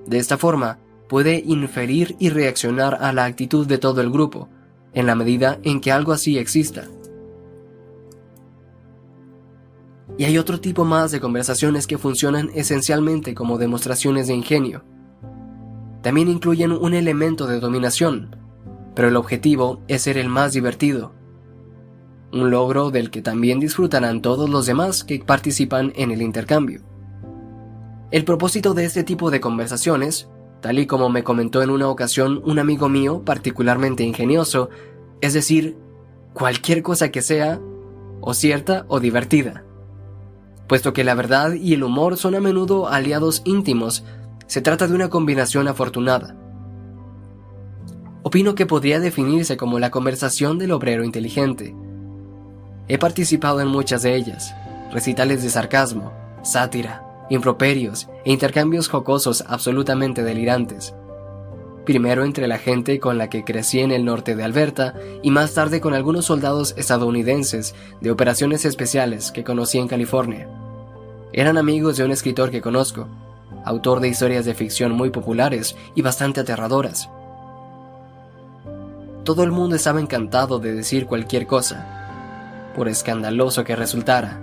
De 0.07 0.17
esta 0.17 0.37
forma, 0.37 0.79
puede 1.07 1.43
inferir 1.45 2.15
y 2.19 2.29
reaccionar 2.29 2.97
a 3.01 3.13
la 3.13 3.25
actitud 3.25 3.67
de 3.67 3.77
todo 3.77 4.01
el 4.01 4.09
grupo, 4.09 4.49
en 4.93 5.05
la 5.05 5.15
medida 5.15 5.59
en 5.63 5.81
que 5.81 5.91
algo 5.91 6.11
así 6.11 6.37
exista. 6.37 6.87
Y 10.17 10.25
hay 10.25 10.37
otro 10.37 10.59
tipo 10.59 10.85
más 10.85 11.11
de 11.11 11.19
conversaciones 11.19 11.87
que 11.87 11.97
funcionan 11.97 12.49
esencialmente 12.53 13.33
como 13.33 13.57
demostraciones 13.57 14.27
de 14.27 14.33
ingenio. 14.33 14.83
También 16.01 16.27
incluyen 16.27 16.71
un 16.71 16.93
elemento 16.93 17.47
de 17.47 17.59
dominación, 17.59 18.35
pero 18.95 19.07
el 19.07 19.15
objetivo 19.15 19.81
es 19.87 20.03
ser 20.03 20.17
el 20.17 20.29
más 20.29 20.53
divertido. 20.53 21.13
Un 22.31 22.51
logro 22.51 22.91
del 22.91 23.09
que 23.09 23.21
también 23.21 23.59
disfrutarán 23.59 24.21
todos 24.21 24.49
los 24.49 24.65
demás 24.65 25.03
que 25.03 25.19
participan 25.19 25.93
en 25.95 26.11
el 26.11 26.21
intercambio. 26.21 26.81
El 28.11 28.25
propósito 28.25 28.73
de 28.73 28.85
este 28.85 29.03
tipo 29.03 29.31
de 29.31 29.39
conversaciones 29.39 30.27
tal 30.63 30.79
y 30.79 30.87
como 30.87 31.09
me 31.09 31.25
comentó 31.25 31.61
en 31.61 31.69
una 31.69 31.89
ocasión 31.89 32.41
un 32.45 32.57
amigo 32.57 32.87
mío 32.87 33.21
particularmente 33.25 34.03
ingenioso, 34.03 34.69
es 35.19 35.33
decir, 35.33 35.77
cualquier 36.33 36.81
cosa 36.81 37.11
que 37.11 37.21
sea 37.21 37.59
o 38.21 38.33
cierta 38.33 38.85
o 38.87 39.01
divertida. 39.01 39.65
Puesto 40.67 40.93
que 40.93 41.03
la 41.03 41.15
verdad 41.15 41.53
y 41.53 41.73
el 41.73 41.83
humor 41.83 42.17
son 42.17 42.35
a 42.35 42.39
menudo 42.39 42.87
aliados 42.87 43.41
íntimos, 43.45 44.03
se 44.47 44.61
trata 44.61 44.87
de 44.87 44.93
una 44.93 45.09
combinación 45.09 45.67
afortunada. 45.67 46.35
Opino 48.23 48.55
que 48.55 48.65
podría 48.65 48.99
definirse 48.99 49.57
como 49.57 49.79
la 49.79 49.91
conversación 49.91 50.57
del 50.57 50.71
obrero 50.71 51.03
inteligente. 51.03 51.75
He 52.87 52.97
participado 52.97 53.61
en 53.61 53.67
muchas 53.67 54.01
de 54.03 54.15
ellas, 54.15 54.55
recitales 54.91 55.43
de 55.43 55.49
sarcasmo, 55.49 56.13
sátira, 56.43 57.03
improperios 57.29 58.07
e 58.25 58.31
intercambios 58.31 58.87
jocosos 58.87 59.43
absolutamente 59.47 60.23
delirantes. 60.23 60.93
Primero 61.85 62.23
entre 62.23 62.47
la 62.47 62.59
gente 62.59 62.99
con 62.99 63.17
la 63.17 63.29
que 63.29 63.43
crecí 63.43 63.81
en 63.81 63.91
el 63.91 64.05
norte 64.05 64.35
de 64.35 64.43
Alberta 64.43 64.93
y 65.21 65.31
más 65.31 65.53
tarde 65.53 65.81
con 65.81 65.93
algunos 65.93 66.25
soldados 66.25 66.73
estadounidenses 66.77 67.75
de 67.99 68.09
operaciones 68.09 68.63
especiales 68.63 69.31
que 69.31 69.43
conocí 69.43 69.79
en 69.79 69.89
California. 69.89 70.47
Eran 71.33 71.57
amigos 71.57 71.97
de 71.97 72.05
un 72.05 72.11
escritor 72.11 72.51
que 72.51 72.61
conozco, 72.61 73.07
autor 73.65 73.99
de 73.99 74.07
historias 74.07 74.45
de 74.45 74.53
ficción 74.53 74.93
muy 74.93 75.09
populares 75.09 75.75
y 75.93 76.01
bastante 76.01 76.39
aterradoras. 76.39 77.09
Todo 79.25 79.43
el 79.43 79.51
mundo 79.51 79.75
estaba 79.75 79.99
encantado 79.99 80.59
de 80.59 80.73
decir 80.73 81.05
cualquier 81.05 81.47
cosa, 81.47 82.71
por 82.75 82.87
escandaloso 82.87 83.65
que 83.65 83.75
resultara, 83.75 84.39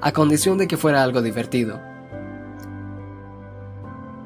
a 0.00 0.12
condición 0.12 0.56
de 0.56 0.68
que 0.68 0.78
fuera 0.78 1.02
algo 1.02 1.20
divertido. 1.20 1.91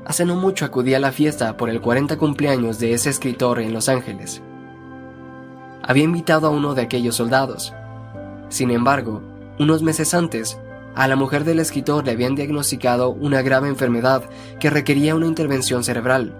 Hace 0.06 0.24
no 0.24 0.36
mucho 0.36 0.64
acudí 0.64 0.94
a 0.94 1.00
la 1.00 1.10
fiesta 1.10 1.56
por 1.56 1.68
el 1.68 1.80
40 1.80 2.16
cumpleaños 2.16 2.78
de 2.78 2.92
ese 2.92 3.10
escritor 3.10 3.58
en 3.58 3.72
Los 3.72 3.88
Ángeles. 3.88 4.40
Había 5.82 6.04
invitado 6.04 6.46
a 6.46 6.50
uno 6.50 6.74
de 6.76 6.82
aquellos 6.82 7.16
soldados. 7.16 7.74
Sin 8.48 8.70
embargo, 8.70 9.20
unos 9.58 9.82
meses 9.82 10.14
antes, 10.14 10.60
a 10.94 11.08
la 11.08 11.16
mujer 11.16 11.42
del 11.42 11.58
escritor 11.58 12.06
le 12.06 12.12
habían 12.12 12.36
diagnosticado 12.36 13.10
una 13.10 13.42
grave 13.42 13.68
enfermedad 13.68 14.22
que 14.60 14.70
requería 14.70 15.16
una 15.16 15.26
intervención 15.26 15.82
cerebral. 15.82 16.32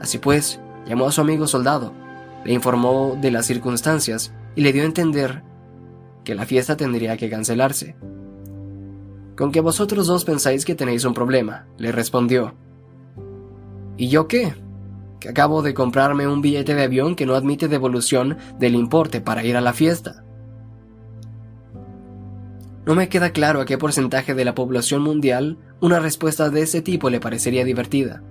Así 0.00 0.16
pues, 0.16 0.58
llamó 0.86 1.06
a 1.06 1.12
su 1.12 1.20
amigo 1.20 1.46
soldado, 1.46 1.92
le 2.46 2.54
informó 2.54 3.18
de 3.20 3.30
las 3.30 3.44
circunstancias 3.44 4.32
y 4.56 4.62
le 4.62 4.72
dio 4.72 4.84
a 4.84 4.86
entender 4.86 5.42
que 6.24 6.34
la 6.34 6.46
fiesta 6.46 6.78
tendría 6.78 7.18
que 7.18 7.28
cancelarse. 7.28 7.94
Con 9.36 9.52
que 9.52 9.60
vosotros 9.60 10.06
dos 10.06 10.24
pensáis 10.24 10.64
que 10.64 10.74
tenéis 10.74 11.04
un 11.04 11.12
problema, 11.12 11.66
le 11.76 11.92
respondió. 11.92 12.54
¿Y 14.00 14.08
yo 14.08 14.28
qué? 14.28 14.54
Que 15.20 15.28
acabo 15.28 15.60
de 15.60 15.74
comprarme 15.74 16.26
un 16.26 16.40
billete 16.40 16.74
de 16.74 16.84
avión 16.84 17.14
que 17.14 17.26
no 17.26 17.34
admite 17.34 17.68
devolución 17.68 18.38
del 18.58 18.74
importe 18.74 19.20
para 19.20 19.44
ir 19.44 19.58
a 19.58 19.60
la 19.60 19.74
fiesta. 19.74 20.24
No 22.86 22.94
me 22.94 23.10
queda 23.10 23.32
claro 23.32 23.60
a 23.60 23.66
qué 23.66 23.76
porcentaje 23.76 24.32
de 24.32 24.46
la 24.46 24.54
población 24.54 25.02
mundial 25.02 25.58
una 25.82 26.00
respuesta 26.00 26.48
de 26.48 26.62
ese 26.62 26.80
tipo 26.80 27.10
le 27.10 27.20
parecería 27.20 27.62
divertida. 27.62 28.22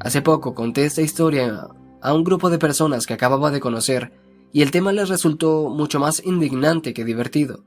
Hace 0.00 0.20
poco 0.20 0.54
conté 0.54 0.84
esta 0.84 1.00
historia 1.00 1.68
a 2.02 2.12
un 2.12 2.24
grupo 2.24 2.50
de 2.50 2.58
personas 2.58 3.06
que 3.06 3.14
acababa 3.14 3.50
de 3.50 3.60
conocer 3.60 4.12
y 4.52 4.60
el 4.60 4.70
tema 4.70 4.92
les 4.92 5.08
resultó 5.08 5.70
mucho 5.70 5.98
más 5.98 6.22
indignante 6.26 6.92
que 6.92 7.06
divertido. 7.06 7.64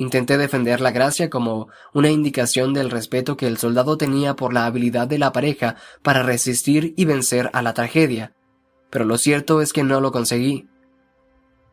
Intenté 0.00 0.38
defender 0.38 0.80
la 0.80 0.92
gracia 0.92 1.28
como 1.28 1.68
una 1.92 2.08
indicación 2.08 2.72
del 2.72 2.90
respeto 2.90 3.36
que 3.36 3.46
el 3.46 3.58
soldado 3.58 3.98
tenía 3.98 4.34
por 4.34 4.54
la 4.54 4.64
habilidad 4.64 5.06
de 5.06 5.18
la 5.18 5.30
pareja 5.30 5.76
para 6.00 6.22
resistir 6.22 6.94
y 6.96 7.04
vencer 7.04 7.50
a 7.52 7.60
la 7.60 7.74
tragedia, 7.74 8.32
pero 8.88 9.04
lo 9.04 9.18
cierto 9.18 9.60
es 9.60 9.74
que 9.74 9.84
no 9.84 10.00
lo 10.00 10.10
conseguí. 10.10 10.70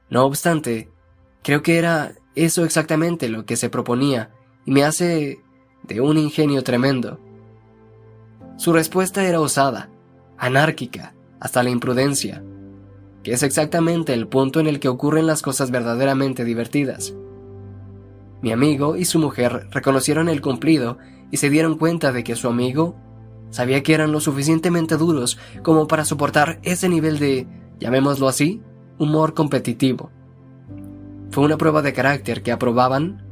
No 0.09 0.25
obstante, 0.25 0.91
creo 1.41 1.61
que 1.64 1.77
era 1.77 2.15
eso 2.35 2.65
exactamente 2.65 3.30
lo 3.30 3.45
que 3.45 3.56
se 3.56 3.69
proponía 3.69 4.30
y 4.65 4.72
me 4.72 4.83
hace 4.83 5.39
de 5.83 6.01
un 6.01 6.17
ingenio 6.17 6.65
tremendo. 6.65 7.22
Su 8.57 8.73
respuesta 8.73 9.23
era 9.23 9.39
osada, 9.39 9.89
anárquica, 10.38 11.15
hasta 11.39 11.64
la 11.64 11.69
imprudencia, 11.69 12.43
que 13.23 13.31
es 13.31 13.41
exactamente 13.41 14.14
el 14.14 14.27
punto 14.27 14.59
en 14.59 14.67
el 14.67 14.81
que 14.81 14.89
ocurren 14.89 15.27
las 15.27 15.41
cosas 15.41 15.72
verdaderamente 15.72 16.43
divertidas. 16.43 17.14
Mi 18.41 18.51
amigo 18.51 18.95
y 18.95 19.06
su 19.06 19.19
mujer 19.19 19.67
reconocieron 19.72 20.30
el 20.30 20.41
cumplido 20.41 20.98
y 21.32 21.38
se 21.38 21.49
dieron 21.49 21.77
cuenta 21.77 22.11
de 22.11 22.24
que 22.24 22.35
su 22.35 22.48
amigo 22.48 22.95
sabía 23.49 23.82
que 23.82 23.93
eran 23.93 24.11
lo 24.11 24.19
suficientemente 24.19 24.98
duros 24.98 25.38
como 25.64 25.88
para 25.88 26.06
soportar 26.06 26.59
ese 26.64 26.88
nivel 26.90 27.17
de, 27.19 27.48
llamémoslo 27.80 28.27
así, 28.27 28.61
humor 28.99 29.33
competitivo. 29.33 30.11
Fue 31.32 31.43
una 31.43 31.57
prueba 31.57 31.82
de 31.82 31.93
carácter 31.93 32.43
que 32.43 32.51
aprobaban 32.51 33.25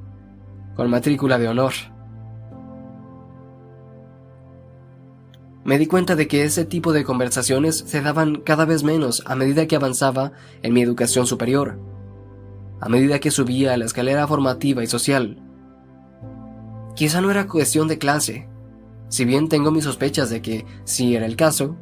con 0.75 0.89
matrícula 0.89 1.37
de 1.37 1.47
honor. 1.47 1.73
Me 5.63 5.79
di 5.79 5.87
cuenta 5.87 6.15
de 6.15 6.27
que 6.27 6.43
ese 6.43 6.65
tipo 6.65 6.93
de 6.93 7.03
conversaciones 7.03 7.77
se 7.77 8.01
daban 8.01 8.41
cada 8.41 8.65
vez 8.65 8.83
menos 8.83 9.23
a 9.25 9.35
medida 9.35 9.67
que 9.67 9.75
avanzaba 9.75 10.31
en 10.61 10.73
mi 10.73 10.81
educación 10.81 11.25
superior 11.25 11.79
a 12.85 12.87
medida 12.87 13.17
que 13.17 13.31
subía 13.31 13.75
la 13.77 13.85
escalera 13.85 14.27
formativa 14.27 14.83
y 14.83 14.87
social. 14.87 15.41
Quizá 16.95 17.19
no 17.19 17.31
era 17.31 17.47
cuestión 17.47 17.87
de 17.87 17.97
clase, 17.97 18.47
si 19.09 19.25
bien 19.25 19.49
tengo 19.49 19.71
mis 19.71 19.85
sospechas 19.85 20.29
de 20.29 20.43
que, 20.43 20.67
si 20.83 21.15
era 21.15 21.25
el 21.25 21.35
caso, 21.35 21.77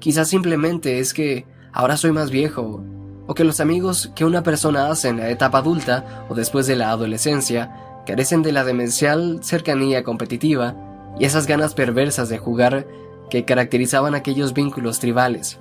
quizás 0.00 0.26
simplemente 0.28 0.98
es 0.98 1.14
que 1.14 1.46
ahora 1.72 1.96
soy 1.96 2.10
más 2.10 2.32
viejo, 2.32 2.82
o 3.28 3.34
que 3.34 3.44
los 3.44 3.60
amigos 3.60 4.10
que 4.16 4.24
una 4.24 4.42
persona 4.42 4.90
hace 4.90 5.06
en 5.06 5.18
la 5.18 5.30
etapa 5.30 5.58
adulta 5.58 6.26
o 6.28 6.34
después 6.34 6.66
de 6.66 6.74
la 6.74 6.90
adolescencia 6.90 8.02
carecen 8.04 8.42
de 8.42 8.50
la 8.50 8.64
demencial 8.64 9.38
cercanía 9.44 10.02
competitiva 10.02 10.74
y 11.16 11.26
esas 11.26 11.46
ganas 11.46 11.74
perversas 11.74 12.28
de 12.28 12.38
jugar 12.38 12.88
que 13.30 13.44
caracterizaban 13.44 14.16
aquellos 14.16 14.52
vínculos 14.52 14.98
tribales. 14.98 15.60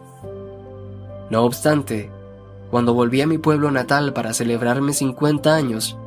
No 1.30 1.44
obstante, 1.44 2.10
cuando 2.72 2.94
volví 2.94 3.22
a 3.22 3.28
mi 3.28 3.38
pueblo 3.38 3.72
natal 3.72 4.14
para 4.14 4.34
celebrar 4.34 4.82
mis 4.82 4.98
50 4.98 5.56
años, 5.56 5.98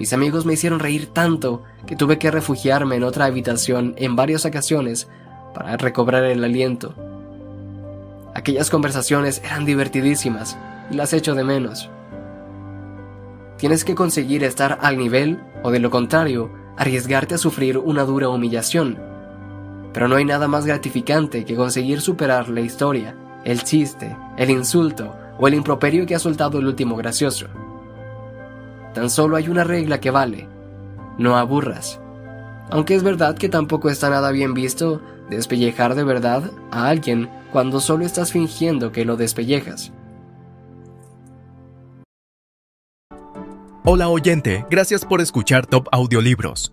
mis 0.00 0.12
amigos 0.14 0.46
me 0.46 0.54
hicieron 0.54 0.80
reír 0.80 1.08
tanto 1.12 1.62
que 1.86 1.94
tuve 1.94 2.18
que 2.18 2.30
refugiarme 2.30 2.96
en 2.96 3.04
otra 3.04 3.26
habitación 3.26 3.94
en 3.98 4.16
varias 4.16 4.46
ocasiones 4.46 5.08
para 5.54 5.76
recobrar 5.76 6.24
el 6.24 6.42
aliento. 6.42 6.94
Aquellas 8.34 8.70
conversaciones 8.70 9.42
eran 9.44 9.66
divertidísimas 9.66 10.56
y 10.90 10.94
las 10.94 11.12
echo 11.12 11.34
de 11.34 11.44
menos. 11.44 11.90
Tienes 13.58 13.84
que 13.84 13.94
conseguir 13.94 14.42
estar 14.42 14.78
al 14.80 14.96
nivel 14.96 15.38
o 15.62 15.70
de 15.70 15.80
lo 15.80 15.90
contrario, 15.90 16.50
arriesgarte 16.78 17.34
a 17.34 17.38
sufrir 17.38 17.76
una 17.76 18.04
dura 18.04 18.30
humillación. 18.30 18.98
Pero 19.92 20.08
no 20.08 20.16
hay 20.16 20.24
nada 20.24 20.48
más 20.48 20.64
gratificante 20.64 21.44
que 21.44 21.56
conseguir 21.56 22.00
superar 22.00 22.48
la 22.48 22.62
historia, 22.62 23.14
el 23.44 23.64
chiste, 23.64 24.16
el 24.38 24.48
insulto 24.48 25.14
o 25.40 25.48
el 25.48 25.54
improperio 25.54 26.06
que 26.06 26.14
ha 26.14 26.18
soltado 26.18 26.58
el 26.58 26.66
último 26.66 26.96
gracioso. 26.96 27.46
Tan 28.92 29.08
solo 29.08 29.36
hay 29.36 29.48
una 29.48 29.64
regla 29.64 29.98
que 29.98 30.10
vale, 30.10 30.46
no 31.18 31.36
aburras. 31.36 31.98
Aunque 32.70 32.94
es 32.94 33.02
verdad 33.02 33.36
que 33.36 33.48
tampoco 33.48 33.88
está 33.88 34.10
nada 34.10 34.30
bien 34.30 34.54
visto 34.54 35.00
despellejar 35.30 35.94
de 35.94 36.04
verdad 36.04 36.50
a 36.70 36.88
alguien 36.88 37.30
cuando 37.52 37.80
solo 37.80 38.04
estás 38.04 38.32
fingiendo 38.32 38.92
que 38.92 39.04
lo 39.04 39.16
despellejas. 39.16 39.92
Hola 43.84 44.08
oyente, 44.08 44.66
gracias 44.70 45.04
por 45.04 45.20
escuchar 45.20 45.66
Top 45.66 45.88
Audiolibros. 45.90 46.72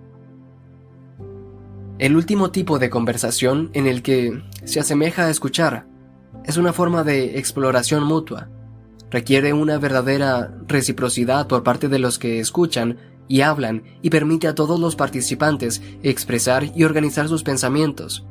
El 2.01 2.15
último 2.15 2.49
tipo 2.49 2.79
de 2.79 2.89
conversación 2.89 3.69
en 3.73 3.85
el 3.85 4.01
que 4.01 4.41
se 4.63 4.79
asemeja 4.79 5.27
a 5.27 5.29
escuchar 5.29 5.85
es 6.45 6.57
una 6.57 6.73
forma 6.73 7.03
de 7.03 7.37
exploración 7.37 8.03
mutua. 8.03 8.49
Requiere 9.11 9.53
una 9.53 9.77
verdadera 9.77 10.51
reciprocidad 10.65 11.47
por 11.47 11.61
parte 11.61 11.89
de 11.89 11.99
los 11.99 12.17
que 12.17 12.39
escuchan 12.39 12.97
y 13.27 13.41
hablan 13.41 13.83
y 14.01 14.09
permite 14.09 14.47
a 14.47 14.55
todos 14.55 14.79
los 14.79 14.95
participantes 14.95 15.83
expresar 16.01 16.75
y 16.75 16.85
organizar 16.85 17.27
sus 17.27 17.43
pensamientos. 17.43 18.25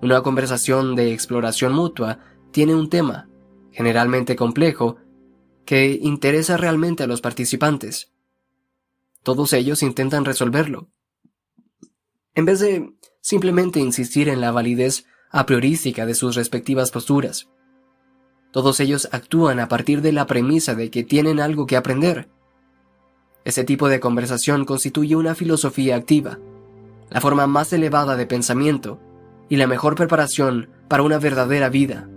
Una 0.00 0.22
conversación 0.22 0.96
de 0.96 1.12
exploración 1.12 1.74
mutua 1.74 2.20
tiene 2.50 2.74
un 2.74 2.88
tema, 2.88 3.28
generalmente 3.72 4.36
complejo, 4.36 4.96
que 5.66 5.98
interesa 6.00 6.56
realmente 6.56 7.02
a 7.02 7.06
los 7.06 7.20
participantes. 7.20 8.10
Todos 9.22 9.52
ellos 9.52 9.82
intentan 9.82 10.24
resolverlo, 10.24 10.88
en 12.36 12.44
vez 12.44 12.60
de 12.60 12.92
simplemente 13.20 13.80
insistir 13.80 14.28
en 14.28 14.40
la 14.40 14.52
validez 14.52 15.06
a 15.30 15.46
priorística 15.46 16.06
de 16.06 16.14
sus 16.14 16.36
respectivas 16.36 16.92
posturas. 16.92 17.48
Todos 18.52 18.78
ellos 18.78 19.08
actúan 19.10 19.58
a 19.58 19.68
partir 19.68 20.02
de 20.02 20.12
la 20.12 20.26
premisa 20.26 20.74
de 20.74 20.90
que 20.90 21.02
tienen 21.02 21.40
algo 21.40 21.66
que 21.66 21.76
aprender. 21.76 22.28
Ese 23.44 23.64
tipo 23.64 23.88
de 23.88 24.00
conversación 24.00 24.64
constituye 24.64 25.16
una 25.16 25.34
filosofía 25.34 25.96
activa, 25.96 26.38
la 27.10 27.20
forma 27.20 27.46
más 27.46 27.72
elevada 27.72 28.16
de 28.16 28.26
pensamiento 28.26 29.00
y 29.48 29.56
la 29.56 29.66
mejor 29.66 29.94
preparación 29.94 30.68
para 30.88 31.02
una 31.02 31.18
verdadera 31.18 31.70
vida. 31.70 32.08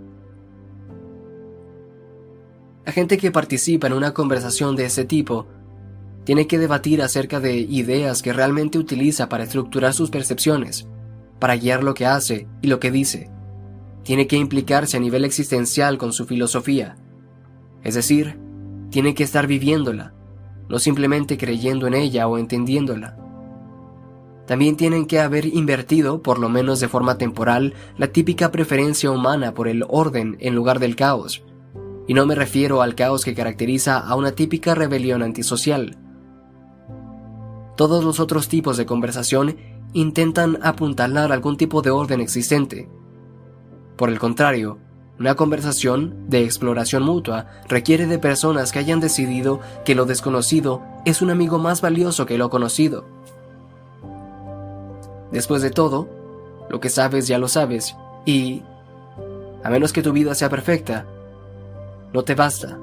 La 2.84 2.92
gente 2.92 3.16
que 3.16 3.30
participa 3.30 3.86
en 3.86 3.94
una 3.94 4.12
conversación 4.12 4.76
de 4.76 4.84
ese 4.84 5.04
tipo 5.04 5.46
tiene 6.24 6.46
que 6.46 6.58
debatir 6.58 7.02
acerca 7.02 7.40
de 7.40 7.56
ideas 7.56 8.22
que 8.22 8.32
realmente 8.32 8.78
utiliza 8.78 9.28
para 9.28 9.44
estructurar 9.44 9.94
sus 9.94 10.10
percepciones, 10.10 10.86
para 11.38 11.56
guiar 11.56 11.82
lo 11.82 11.94
que 11.94 12.06
hace 12.06 12.46
y 12.60 12.68
lo 12.68 12.78
que 12.78 12.90
dice. 12.90 13.30
Tiene 14.02 14.26
que 14.26 14.36
implicarse 14.36 14.96
a 14.96 15.00
nivel 15.00 15.24
existencial 15.24 15.98
con 15.98 16.12
su 16.12 16.26
filosofía. 16.26 16.96
Es 17.82 17.94
decir, 17.94 18.38
tiene 18.90 19.14
que 19.14 19.24
estar 19.24 19.46
viviéndola, 19.46 20.14
no 20.68 20.78
simplemente 20.78 21.38
creyendo 21.38 21.86
en 21.86 21.94
ella 21.94 22.28
o 22.28 22.38
entendiéndola. 22.38 23.16
También 24.46 24.76
tienen 24.76 25.06
que 25.06 25.20
haber 25.20 25.46
invertido, 25.46 26.22
por 26.22 26.38
lo 26.38 26.48
menos 26.48 26.80
de 26.80 26.88
forma 26.88 27.18
temporal, 27.18 27.74
la 27.96 28.08
típica 28.08 28.50
preferencia 28.50 29.10
humana 29.10 29.54
por 29.54 29.68
el 29.68 29.84
orden 29.88 30.36
en 30.40 30.54
lugar 30.54 30.80
del 30.80 30.96
caos. 30.96 31.44
Y 32.08 32.14
no 32.14 32.26
me 32.26 32.34
refiero 32.34 32.82
al 32.82 32.96
caos 32.96 33.24
que 33.24 33.34
caracteriza 33.34 33.98
a 33.98 34.16
una 34.16 34.32
típica 34.32 34.74
rebelión 34.74 35.22
antisocial, 35.22 35.96
todos 37.80 38.04
los 38.04 38.20
otros 38.20 38.48
tipos 38.48 38.76
de 38.76 38.84
conversación 38.84 39.56
intentan 39.94 40.58
apuntalar 40.60 41.32
algún 41.32 41.56
tipo 41.56 41.80
de 41.80 41.88
orden 41.88 42.20
existente. 42.20 42.90
Por 43.96 44.10
el 44.10 44.18
contrario, 44.18 44.76
una 45.18 45.34
conversación 45.34 46.28
de 46.28 46.44
exploración 46.44 47.02
mutua 47.02 47.46
requiere 47.70 48.06
de 48.06 48.18
personas 48.18 48.70
que 48.70 48.80
hayan 48.80 49.00
decidido 49.00 49.60
que 49.86 49.94
lo 49.94 50.04
desconocido 50.04 50.82
es 51.06 51.22
un 51.22 51.30
amigo 51.30 51.58
más 51.58 51.80
valioso 51.80 52.26
que 52.26 52.36
lo 52.36 52.50
conocido. 52.50 53.06
Después 55.32 55.62
de 55.62 55.70
todo, 55.70 56.06
lo 56.68 56.80
que 56.80 56.90
sabes 56.90 57.28
ya 57.28 57.38
lo 57.38 57.48
sabes 57.48 57.96
y, 58.26 58.62
a 59.64 59.70
menos 59.70 59.94
que 59.94 60.02
tu 60.02 60.12
vida 60.12 60.34
sea 60.34 60.50
perfecta, 60.50 61.06
no 62.12 62.24
te 62.24 62.34
basta. 62.34 62.76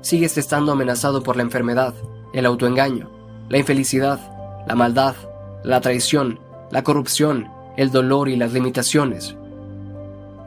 Sigues 0.00 0.38
estando 0.38 0.72
amenazado 0.72 1.22
por 1.22 1.36
la 1.36 1.42
enfermedad, 1.42 1.92
el 2.32 2.46
autoengaño, 2.46 3.19
la 3.50 3.58
infelicidad, 3.58 4.20
la 4.66 4.76
maldad, 4.76 5.16
la 5.64 5.80
traición, 5.80 6.38
la 6.70 6.84
corrupción, 6.84 7.50
el 7.76 7.90
dolor 7.90 8.28
y 8.28 8.36
las 8.36 8.52
limitaciones. 8.52 9.36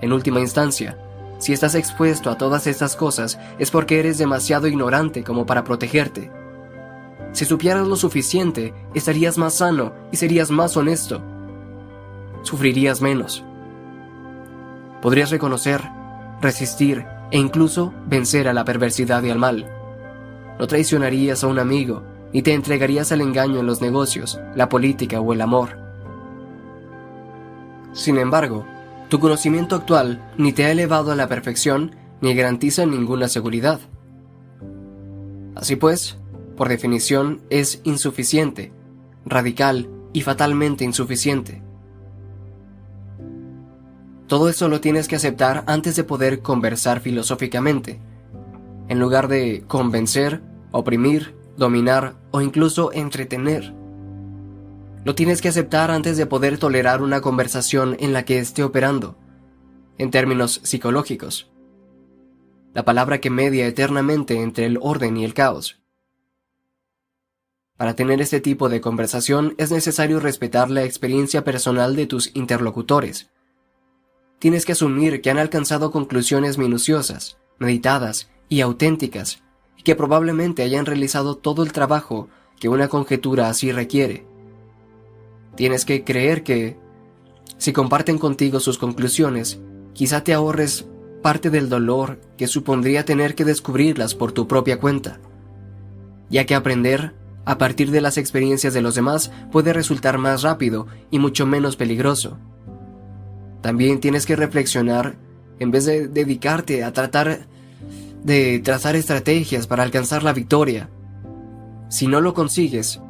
En 0.01 0.13
última 0.13 0.39
instancia, 0.39 0.97
si 1.37 1.51
estás 1.51 1.75
expuesto 1.75 2.29
a 2.29 2.37
todas 2.37 2.65
estas 2.65 2.95
cosas 2.95 3.37
es 3.59 3.71
porque 3.71 3.99
eres 3.99 4.17
demasiado 4.17 4.67
ignorante 4.67 5.25
como 5.25 5.45
para 5.45 5.65
protegerte. 5.65 6.31
Si 7.33 7.43
supieras 7.43 7.85
lo 7.87 7.97
suficiente, 7.97 8.73
estarías 8.93 9.37
más 9.37 9.55
sano 9.55 9.93
y 10.13 10.15
serías 10.15 10.49
más 10.49 10.77
honesto. 10.77 11.21
Sufrirías 12.43 13.01
menos. 13.01 13.43
Podrías 15.01 15.29
reconocer, 15.29 15.81
resistir 16.41 17.05
e 17.31 17.37
incluso 17.37 17.93
vencer 18.05 18.47
a 18.47 18.53
la 18.53 18.63
perversidad 18.63 19.21
y 19.23 19.29
al 19.29 19.39
mal. 19.39 19.69
No 20.57 20.67
traicionarías 20.67 21.43
a 21.43 21.47
un 21.47 21.59
amigo 21.59 22.12
ni 22.33 22.41
te 22.41 22.53
entregarías 22.53 23.11
al 23.11 23.21
engaño 23.21 23.59
en 23.59 23.67
los 23.67 23.81
negocios, 23.81 24.39
la 24.55 24.67
política 24.69 25.21
o 25.21 25.33
el 25.33 25.41
amor. 25.41 25.77
Sin 27.93 28.17
embargo, 28.17 28.65
tu 29.09 29.19
conocimiento 29.19 29.75
actual 29.75 30.33
ni 30.37 30.51
te 30.51 30.65
ha 30.65 30.71
elevado 30.71 31.11
a 31.11 31.15
la 31.15 31.27
perfección 31.27 31.95
ni 32.21 32.33
garantiza 32.33 32.85
ninguna 32.85 33.27
seguridad. 33.27 33.79
Así 35.55 35.75
pues, 35.75 36.17
por 36.57 36.69
definición, 36.69 37.41
es 37.49 37.81
insuficiente, 37.83 38.71
radical 39.25 39.89
y 40.13 40.21
fatalmente 40.21 40.83
insuficiente. 40.83 41.61
Todo 44.27 44.49
eso 44.49 44.67
lo 44.67 44.81
tienes 44.81 45.07
que 45.07 45.15
aceptar 45.15 45.63
antes 45.67 45.95
de 45.95 46.03
poder 46.03 46.41
conversar 46.41 47.01
filosóficamente, 47.01 47.99
en 48.87 48.99
lugar 48.99 49.27
de 49.27 49.63
convencer, 49.67 50.41
oprimir, 50.71 51.35
dominar 51.57 52.15
o 52.31 52.41
incluso 52.41 52.91
entretener. 52.93 53.73
Lo 55.05 55.15
tienes 55.15 55.41
que 55.41 55.49
aceptar 55.49 55.91
antes 55.91 56.17
de 56.17 56.25
poder 56.25 56.57
tolerar 56.57 57.01
una 57.01 57.21
conversación 57.21 57.97
en 57.99 58.13
la 58.13 58.23
que 58.23 58.39
esté 58.39 58.63
operando, 58.63 59.17
en 59.97 60.11
términos 60.11 60.61
psicológicos. 60.63 61.51
La 62.73 62.85
palabra 62.85 63.19
que 63.19 63.29
media 63.29 63.67
eternamente 63.67 64.41
entre 64.41 64.65
el 64.65 64.79
orden 64.81 65.17
y 65.17 65.25
el 65.25 65.33
caos. 65.33 65.81
Para 67.77 67.95
tener 67.95 68.21
este 68.21 68.39
tipo 68.39 68.69
de 68.69 68.81
conversación 68.81 69.55
es 69.57 69.71
necesario 69.71 70.19
respetar 70.19 70.69
la 70.69 70.83
experiencia 70.83 71.43
personal 71.43 71.95
de 71.95 72.07
tus 72.07 72.33
interlocutores. 72.35 73.29
Tienes 74.39 74.65
que 74.65 74.71
asumir 74.71 75.21
que 75.21 75.29
han 75.29 75.37
alcanzado 75.37 75.91
conclusiones 75.91 76.57
minuciosas, 76.57 77.37
meditadas 77.59 78.29
y 78.47 78.61
auténticas 78.61 79.43
que 79.83 79.95
probablemente 79.95 80.63
hayan 80.63 80.85
realizado 80.85 81.35
todo 81.35 81.63
el 81.63 81.71
trabajo 81.71 82.29
que 82.59 82.69
una 82.69 82.87
conjetura 82.87 83.49
así 83.49 83.71
requiere. 83.71 84.25
Tienes 85.55 85.85
que 85.85 86.03
creer 86.03 86.43
que, 86.43 86.77
si 87.57 87.73
comparten 87.73 88.17
contigo 88.17 88.59
sus 88.59 88.77
conclusiones, 88.77 89.59
quizá 89.93 90.23
te 90.23 90.33
ahorres 90.33 90.87
parte 91.21 91.49
del 91.49 91.69
dolor 91.69 92.19
que 92.37 92.47
supondría 92.47 93.05
tener 93.05 93.35
que 93.35 93.45
descubrirlas 93.45 94.15
por 94.15 94.31
tu 94.31 94.47
propia 94.47 94.79
cuenta, 94.79 95.19
ya 96.29 96.45
que 96.45 96.55
aprender 96.55 97.15
a 97.45 97.57
partir 97.57 97.91
de 97.91 98.01
las 98.01 98.17
experiencias 98.17 98.73
de 98.73 98.81
los 98.81 98.95
demás 98.95 99.31
puede 99.51 99.73
resultar 99.73 100.17
más 100.17 100.43
rápido 100.43 100.87
y 101.11 101.19
mucho 101.19 101.45
menos 101.45 101.75
peligroso. 101.75 102.37
También 103.61 103.99
tienes 103.99 104.25
que 104.25 104.35
reflexionar 104.35 105.17
en 105.59 105.71
vez 105.71 105.85
de 105.85 106.07
dedicarte 106.07 106.83
a 106.83 106.93
tratar 106.93 107.47
de 108.23 108.59
trazar 108.59 108.95
estrategias 108.95 109.67
para 109.67 109.83
alcanzar 109.83 110.23
la 110.23 110.33
victoria. 110.33 110.89
Si 111.89 112.07
no 112.07 112.21
lo 112.21 112.33
consigues, 112.33 113.01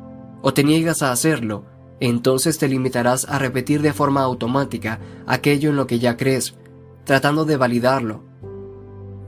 o 0.41 0.53
te 0.53 0.63
niegas 0.63 1.01
a 1.01 1.11
hacerlo, 1.11 1.65
entonces 1.99 2.57
te 2.57 2.67
limitarás 2.67 3.25
a 3.29 3.39
repetir 3.39 3.81
de 3.81 3.93
forma 3.93 4.21
automática 4.21 4.99
aquello 5.25 5.69
en 5.69 5.75
lo 5.75 5.87
que 5.87 5.99
ya 5.99 6.17
crees, 6.17 6.55
tratando 7.05 7.45
de 7.45 7.57
validarlo, 7.57 8.23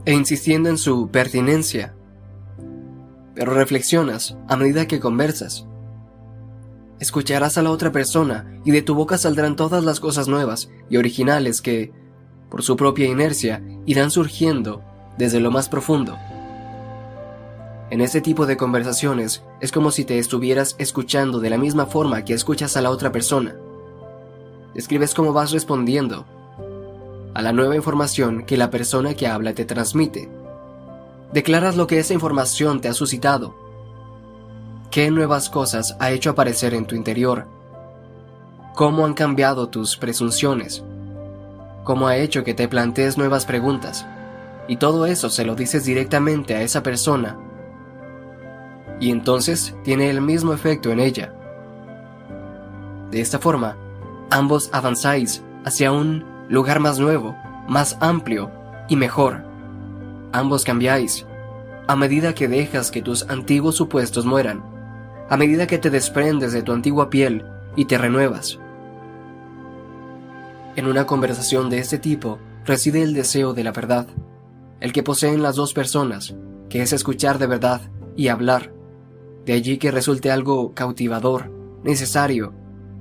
e 0.04 0.12
insistiendo 0.12 0.68
en 0.68 0.76
su 0.76 1.08
pertinencia. 1.08 1.94
Pero 3.34 3.54
reflexionas 3.54 4.36
a 4.48 4.56
medida 4.56 4.86
que 4.86 5.00
conversas. 5.00 5.66
Escucharás 6.98 7.58
a 7.58 7.62
la 7.62 7.70
otra 7.70 7.92
persona 7.92 8.60
y 8.64 8.70
de 8.72 8.82
tu 8.82 8.94
boca 8.94 9.18
saldrán 9.18 9.56
todas 9.56 9.84
las 9.84 10.00
cosas 10.00 10.28
nuevas 10.28 10.70
y 10.88 10.96
originales 10.96 11.60
que, 11.60 11.92
por 12.50 12.62
su 12.62 12.76
propia 12.76 13.06
inercia, 13.06 13.62
irán 13.84 14.10
surgiendo 14.10 14.82
desde 15.16 15.40
lo 15.40 15.50
más 15.50 15.68
profundo. 15.68 16.16
En 17.88 18.00
ese 18.00 18.20
tipo 18.20 18.46
de 18.46 18.56
conversaciones 18.56 19.42
es 19.60 19.70
como 19.70 19.90
si 19.90 20.04
te 20.04 20.18
estuvieras 20.18 20.74
escuchando 20.78 21.38
de 21.38 21.50
la 21.50 21.58
misma 21.58 21.86
forma 21.86 22.24
que 22.24 22.34
escuchas 22.34 22.76
a 22.76 22.82
la 22.82 22.90
otra 22.90 23.12
persona. 23.12 23.54
Describes 24.74 25.14
cómo 25.14 25.32
vas 25.32 25.52
respondiendo 25.52 26.26
a 27.32 27.42
la 27.42 27.52
nueva 27.52 27.76
información 27.76 28.44
que 28.44 28.56
la 28.56 28.70
persona 28.70 29.14
que 29.14 29.28
habla 29.28 29.54
te 29.54 29.64
transmite. 29.64 30.28
Declaras 31.32 31.76
lo 31.76 31.86
que 31.86 31.98
esa 31.98 32.14
información 32.14 32.80
te 32.80 32.88
ha 32.88 32.94
suscitado. 32.94 33.54
¿Qué 34.90 35.10
nuevas 35.10 35.48
cosas 35.48 35.96
ha 36.00 36.10
hecho 36.10 36.30
aparecer 36.30 36.74
en 36.74 36.86
tu 36.86 36.94
interior? 36.94 37.46
¿Cómo 38.74 39.04
han 39.04 39.14
cambiado 39.14 39.68
tus 39.68 39.96
presunciones? 39.96 40.82
¿Cómo 41.84 42.08
ha 42.08 42.16
hecho 42.16 42.42
que 42.42 42.54
te 42.54 42.68
plantees 42.68 43.16
nuevas 43.16 43.46
preguntas? 43.46 44.06
Y 44.68 44.76
todo 44.76 45.06
eso 45.06 45.30
se 45.30 45.44
lo 45.44 45.54
dices 45.54 45.84
directamente 45.84 46.54
a 46.54 46.62
esa 46.62 46.82
persona. 46.82 47.38
Y 49.00 49.10
entonces 49.10 49.74
tiene 49.84 50.10
el 50.10 50.20
mismo 50.20 50.52
efecto 50.52 50.90
en 50.90 51.00
ella. 51.00 51.32
De 53.10 53.20
esta 53.20 53.38
forma, 53.38 53.76
ambos 54.30 54.70
avanzáis 54.72 55.42
hacia 55.64 55.92
un 55.92 56.24
lugar 56.48 56.80
más 56.80 56.98
nuevo, 56.98 57.36
más 57.68 57.96
amplio 58.00 58.50
y 58.88 58.96
mejor. 58.96 59.44
Ambos 60.32 60.64
cambiáis, 60.64 61.26
a 61.86 61.94
medida 61.94 62.34
que 62.34 62.48
dejas 62.48 62.90
que 62.90 63.02
tus 63.02 63.28
antiguos 63.28 63.76
supuestos 63.76 64.24
mueran, 64.24 64.64
a 65.28 65.36
medida 65.36 65.66
que 65.66 65.78
te 65.78 65.90
desprendes 65.90 66.52
de 66.52 66.62
tu 66.62 66.72
antigua 66.72 67.10
piel 67.10 67.44
y 67.76 67.84
te 67.84 67.98
renuevas. 67.98 68.58
En 70.74 70.86
una 70.86 71.06
conversación 71.06 71.70
de 71.70 71.78
este 71.78 71.98
tipo 71.98 72.38
reside 72.64 73.02
el 73.02 73.14
deseo 73.14 73.54
de 73.54 73.64
la 73.64 73.72
verdad 73.72 74.06
el 74.80 74.92
que 74.92 75.02
poseen 75.02 75.42
las 75.42 75.56
dos 75.56 75.72
personas, 75.72 76.36
que 76.68 76.82
es 76.82 76.92
escuchar 76.92 77.38
de 77.38 77.46
verdad 77.46 77.90
y 78.16 78.28
hablar. 78.28 78.72
De 79.44 79.52
allí 79.52 79.78
que 79.78 79.90
resulte 79.90 80.30
algo 80.30 80.74
cautivador, 80.74 81.50
necesario, 81.84 82.52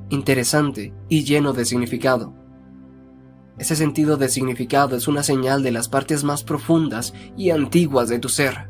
interesante 0.09 0.93
y 1.09 1.23
lleno 1.23 1.53
de 1.53 1.65
significado. 1.65 2.33
Ese 3.57 3.75
sentido 3.75 4.17
de 4.17 4.29
significado 4.29 4.95
es 4.95 5.07
una 5.07 5.23
señal 5.23 5.63
de 5.63 5.71
las 5.71 5.87
partes 5.87 6.23
más 6.23 6.43
profundas 6.43 7.13
y 7.37 7.51
antiguas 7.51 8.09
de 8.09 8.19
tu 8.19 8.29
ser. 8.29 8.69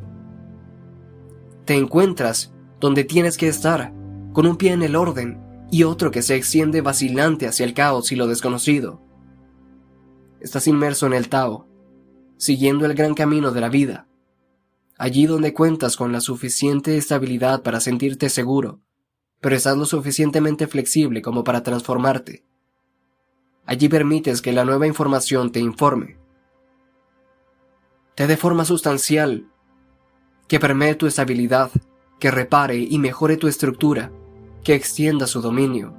Te 1.65 1.75
encuentras 1.75 2.53
donde 2.79 3.03
tienes 3.03 3.37
que 3.37 3.47
estar, 3.47 3.93
con 4.31 4.45
un 4.45 4.57
pie 4.57 4.73
en 4.73 4.83
el 4.83 4.95
orden 4.95 5.41
y 5.71 5.83
otro 5.83 6.11
que 6.11 6.21
se 6.21 6.35
extiende 6.35 6.81
vacilante 6.81 7.47
hacia 7.47 7.65
el 7.65 7.73
caos 7.73 8.11
y 8.11 8.15
lo 8.15 8.27
desconocido. 8.27 9.01
Estás 10.39 10.67
inmerso 10.67 11.07
en 11.07 11.13
el 11.13 11.29
Tao, 11.29 11.67
siguiendo 12.37 12.85
el 12.85 12.93
gran 12.93 13.13
camino 13.13 13.51
de 13.51 13.61
la 13.61 13.69
vida, 13.69 14.07
allí 14.97 15.25
donde 15.25 15.53
cuentas 15.53 15.95
con 15.95 16.11
la 16.11 16.21
suficiente 16.21 16.97
estabilidad 16.97 17.63
para 17.63 17.79
sentirte 17.79 18.29
seguro, 18.29 18.81
pero 19.41 19.55
estás 19.55 19.77
lo 19.77 19.85
suficientemente 19.85 20.67
flexible 20.67 21.21
como 21.21 21.43
para 21.43 21.63
transformarte. 21.63 22.45
Allí 23.65 23.89
permites 23.89 24.41
que 24.41 24.53
la 24.53 24.65
nueva 24.65 24.87
información 24.87 25.51
te 25.51 25.59
informe, 25.59 26.17
te 28.15 28.27
dé 28.27 28.37
forma 28.37 28.63
sustancial, 28.63 29.47
que 30.47 30.59
permee 30.59 30.95
tu 30.95 31.05
estabilidad, 31.05 31.69
que 32.19 32.31
repare 32.31 32.77
y 32.77 32.97
mejore 32.97 33.35
tu 33.35 33.47
estructura, 33.47 34.11
que 34.63 34.73
extienda 34.73 35.27
su 35.27 35.41
dominio. 35.41 35.95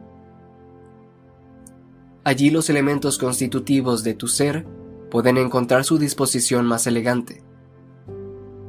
Allí 2.24 2.50
los 2.50 2.70
elementos 2.70 3.18
constitutivos 3.18 4.02
de 4.02 4.14
tu 4.14 4.28
ser 4.28 4.66
pueden 5.10 5.36
encontrar 5.36 5.84
su 5.84 5.98
disposición 5.98 6.66
más 6.66 6.86
elegante. 6.86 7.42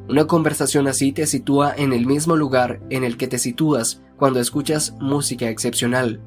Una 0.10 0.26
conversación 0.26 0.88
así 0.88 1.12
te 1.12 1.26
sitúa 1.28 1.74
en 1.76 1.92
el 1.92 2.06
mismo 2.06 2.36
lugar 2.36 2.80
en 2.90 3.04
el 3.04 3.18
que 3.18 3.28
te 3.28 3.40
sitúas 3.40 4.02
cuando 4.16 4.40
escuchas 4.40 4.96
música 5.02 5.50
excepcional. 5.50 6.22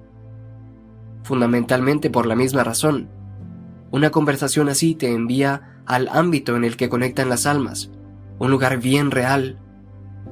Fundamentalmente 1.22 2.10
por 2.10 2.26
la 2.26 2.36
misma 2.36 2.62
razón. 2.62 3.08
Una 3.90 4.10
conversación 4.10 4.68
así 4.68 4.94
te 4.94 5.12
envía 5.12 5.82
al 5.86 6.08
ámbito 6.08 6.56
en 6.56 6.64
el 6.64 6.76
que 6.76 6.88
conectan 6.88 7.28
las 7.28 7.46
almas, 7.46 7.90
un 8.38 8.50
lugar 8.50 8.78
bien 8.78 9.10
real. 9.10 9.58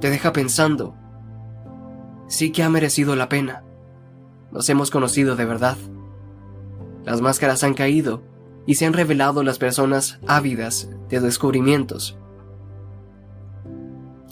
Te 0.01 0.11
deja 0.11 0.33
pensando. 0.33 0.95
Sí 2.29 2.53
que 2.53 2.63
ha 2.63 2.69
merecido 2.69 3.17
la 3.17 3.29
pena. 3.29 3.65
Nos 4.53 4.69
hemos 4.69 4.91
conocido 4.91 5.37
de 5.37 5.45
verdad. 5.47 5.77
Las 7.05 7.21
máscaras 7.21 7.65
han 7.65 7.75
caído 7.75 8.23
y 8.69 8.75
se 8.75 8.85
han 8.85 8.93
revelado 8.93 9.43
las 9.43 9.57
personas 9.57 10.19
ávidas 10.27 10.91
de 11.09 11.21
descubrimientos. 11.21 12.19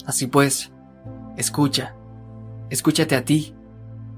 Así 0.05 0.27
pues, 0.27 0.71
escucha, 1.37 1.95
escúchate 2.69 3.15
a 3.15 3.25
ti 3.25 3.55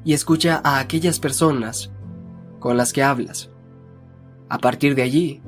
y 0.03 0.11
escucha 0.11 0.59
a 0.61 0.79
aquellas 0.79 1.21
personas 1.21 1.89
con 2.59 2.75
las 2.75 2.91
que 2.91 3.01
hablas. 3.01 3.49
A 4.49 4.57
partir 4.57 4.93
de 4.93 5.03
allí, 5.03 5.41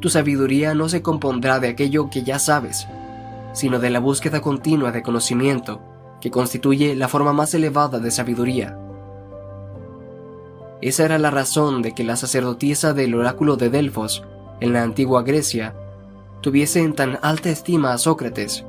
tu 0.00 0.10
sabiduría 0.10 0.74
no 0.74 0.90
se 0.90 1.00
compondrá 1.00 1.58
de 1.58 1.68
aquello 1.68 2.10
que 2.10 2.22
ya 2.22 2.38
sabes, 2.38 2.86
sino 3.54 3.78
de 3.78 3.88
la 3.88 4.00
búsqueda 4.00 4.42
continua 4.42 4.92
de 4.92 5.02
conocimiento 5.02 5.80
que 6.20 6.30
constituye 6.30 6.94
la 6.94 7.08
forma 7.08 7.32
más 7.32 7.54
elevada 7.54 8.00
de 8.00 8.10
sabiduría. 8.10 8.78
Esa 10.82 11.04
era 11.04 11.18
la 11.18 11.30
razón 11.30 11.82
de 11.82 11.94
que 11.94 12.04
la 12.04 12.16
sacerdotisa 12.16 12.94
del 12.94 13.14
oráculo 13.14 13.56
de 13.56 13.68
Delfos, 13.68 14.24
en 14.60 14.72
la 14.72 14.82
antigua 14.82 15.22
Grecia, 15.22 15.74
tuviese 16.40 16.80
en 16.80 16.94
tan 16.94 17.18
alta 17.22 17.50
estima 17.50 17.92
a 17.92 17.98
Sócrates, 17.98 18.64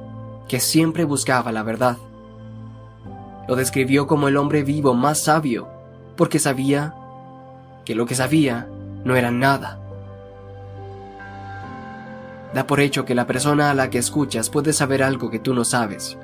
que 0.47 0.59
siempre 0.59 1.05
buscaba 1.05 1.53
la 1.53 1.63
verdad. 1.63 1.97
Lo 3.47 3.55
describió 3.55 4.07
como 4.07 4.27
el 4.27 4.35
hombre 4.35 4.63
vivo 4.63 4.93
más 4.93 5.19
sabio, 5.19 5.69
porque 6.17 6.39
sabía 6.39 6.93
que 7.85 7.95
lo 7.95 8.05
que 8.05 8.15
sabía 8.15 8.67
no 9.05 9.15
era 9.15 9.31
nada. 9.31 9.79
Da 12.53 12.67
por 12.67 12.81
hecho 12.81 13.05
que 13.05 13.15
la 13.15 13.25
persona 13.25 13.71
a 13.71 13.73
la 13.73 13.89
que 13.89 13.97
escuchas 13.97 14.49
puede 14.49 14.73
saber 14.73 15.01
algo 15.01 15.29
que 15.29 15.39
tú 15.39 15.53
no 15.53 15.63
sabes. 15.63 16.17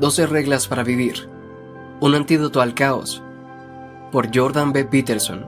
12 0.00 0.26
reglas 0.26 0.68
para 0.68 0.84
vivir. 0.84 1.28
Un 2.00 2.14
antídoto 2.14 2.60
al 2.60 2.74
caos. 2.74 3.22
Por 4.12 4.34
Jordan 4.34 4.72
B. 4.72 4.84
Peterson. 4.84 5.44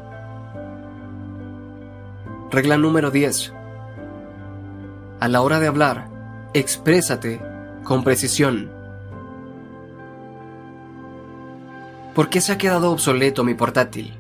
Regla 2.50 2.76
número 2.76 3.12
10. 3.12 3.52
A 5.20 5.28
la 5.28 5.42
hora 5.42 5.60
de 5.60 5.68
hablar, 5.68 6.08
exprésate 6.52 7.40
con 7.84 8.02
precisión. 8.02 8.72
¿Por 12.14 12.28
qué 12.28 12.40
se 12.40 12.52
ha 12.52 12.58
quedado 12.58 12.90
obsoleto 12.90 13.44
mi 13.44 13.54
portátil? 13.54 14.14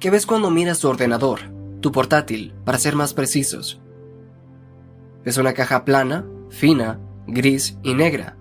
¿Qué 0.00 0.10
ves 0.10 0.26
cuando 0.26 0.50
miras 0.50 0.80
tu 0.80 0.88
ordenador, 0.88 1.40
tu 1.80 1.92
portátil, 1.92 2.52
para 2.64 2.78
ser 2.78 2.96
más 2.96 3.14
precisos? 3.14 3.80
Es 5.24 5.36
una 5.38 5.54
caja 5.54 5.84
plana, 5.84 6.26
fina, 6.50 6.98
gris 7.26 7.78
y 7.82 7.94
negra. 7.94 8.36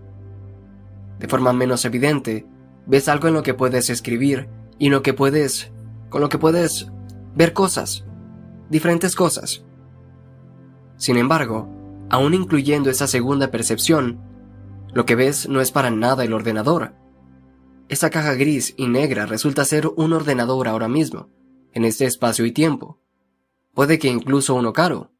De 1.20 1.28
forma 1.28 1.54
menos 1.54 1.86
evidente, 1.86 2.46
ves 2.86 3.08
algo 3.08 3.28
en 3.28 3.34
lo 3.34 3.44
que 3.44 3.54
puedes 3.54 3.90
escribir 3.90 4.50
y 4.78 4.88
en 4.88 4.92
lo 4.92 5.02
que 5.02 5.14
puedes, 5.14 5.72
con 6.10 6.22
lo 6.22 6.30
que 6.30 6.38
puedes 6.38 6.92
ver 7.36 7.54
cosas, 7.54 8.06
diferentes 8.70 9.16
cosas. 9.16 9.66
Sin 10.98 11.18
embargo, 11.18 11.70
aún 12.10 12.34
incluyendo 12.34 12.90
esa 12.90 13.08
segunda 13.08 13.52
percepción, 13.52 14.22
lo 14.94 15.06
que 15.06 15.16
ves 15.16 15.50
no 15.50 15.62
es 15.62 15.72
para 15.72 15.92
nada 15.92 16.24
el 16.24 16.34
ordenador. 16.34 16.94
Esa 17.90 18.10
caja 18.10 18.34
gris 18.34 18.74
y 18.78 18.88
negra 18.88 19.26
resulta 19.26 19.66
ser 19.66 19.88
un 19.96 20.14
ordenador 20.14 20.68
ahora 20.68 20.88
mismo, 20.88 21.30
en 21.74 21.86
este 21.86 22.06
espacio 22.06 22.46
y 22.46 22.52
tiempo. 22.52 23.00
Puede 23.74 24.00
que 24.00 24.08
incluso 24.08 24.56
uno 24.56 24.72
caro. 24.72 25.12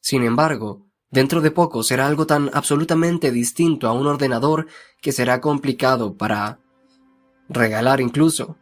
Sin 0.00 0.22
embargo, 0.22 0.87
Dentro 1.10 1.40
de 1.40 1.50
poco 1.50 1.82
será 1.82 2.06
algo 2.06 2.26
tan 2.26 2.50
absolutamente 2.52 3.30
distinto 3.30 3.88
a 3.88 3.92
un 3.92 4.06
ordenador 4.06 4.66
que 5.00 5.12
será 5.12 5.40
complicado 5.40 6.14
para 6.14 6.60
regalar 7.48 8.00
incluso. 8.00 8.56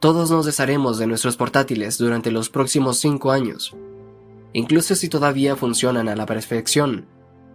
Todos 0.00 0.30
nos 0.30 0.44
desharemos 0.44 0.98
de 0.98 1.06
nuestros 1.06 1.38
portátiles 1.38 1.96
durante 1.96 2.30
los 2.30 2.50
próximos 2.50 2.98
cinco 2.98 3.30
años, 3.30 3.74
incluso 4.52 4.94
si 4.94 5.08
todavía 5.08 5.56
funcionan 5.56 6.10
a 6.10 6.14
la 6.14 6.26
perfección, 6.26 7.06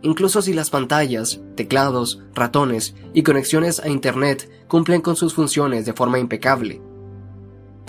incluso 0.01 0.41
si 0.41 0.53
las 0.53 0.71
pantallas, 0.71 1.41
teclados, 1.55 2.23
ratones 2.33 2.95
y 3.13 3.21
conexiones 3.21 3.79
a 3.79 3.89
Internet 3.89 4.49
cumplen 4.67 5.01
con 5.01 5.15
sus 5.15 5.35
funciones 5.35 5.85
de 5.85 5.93
forma 5.93 6.17
impecable. 6.17 6.81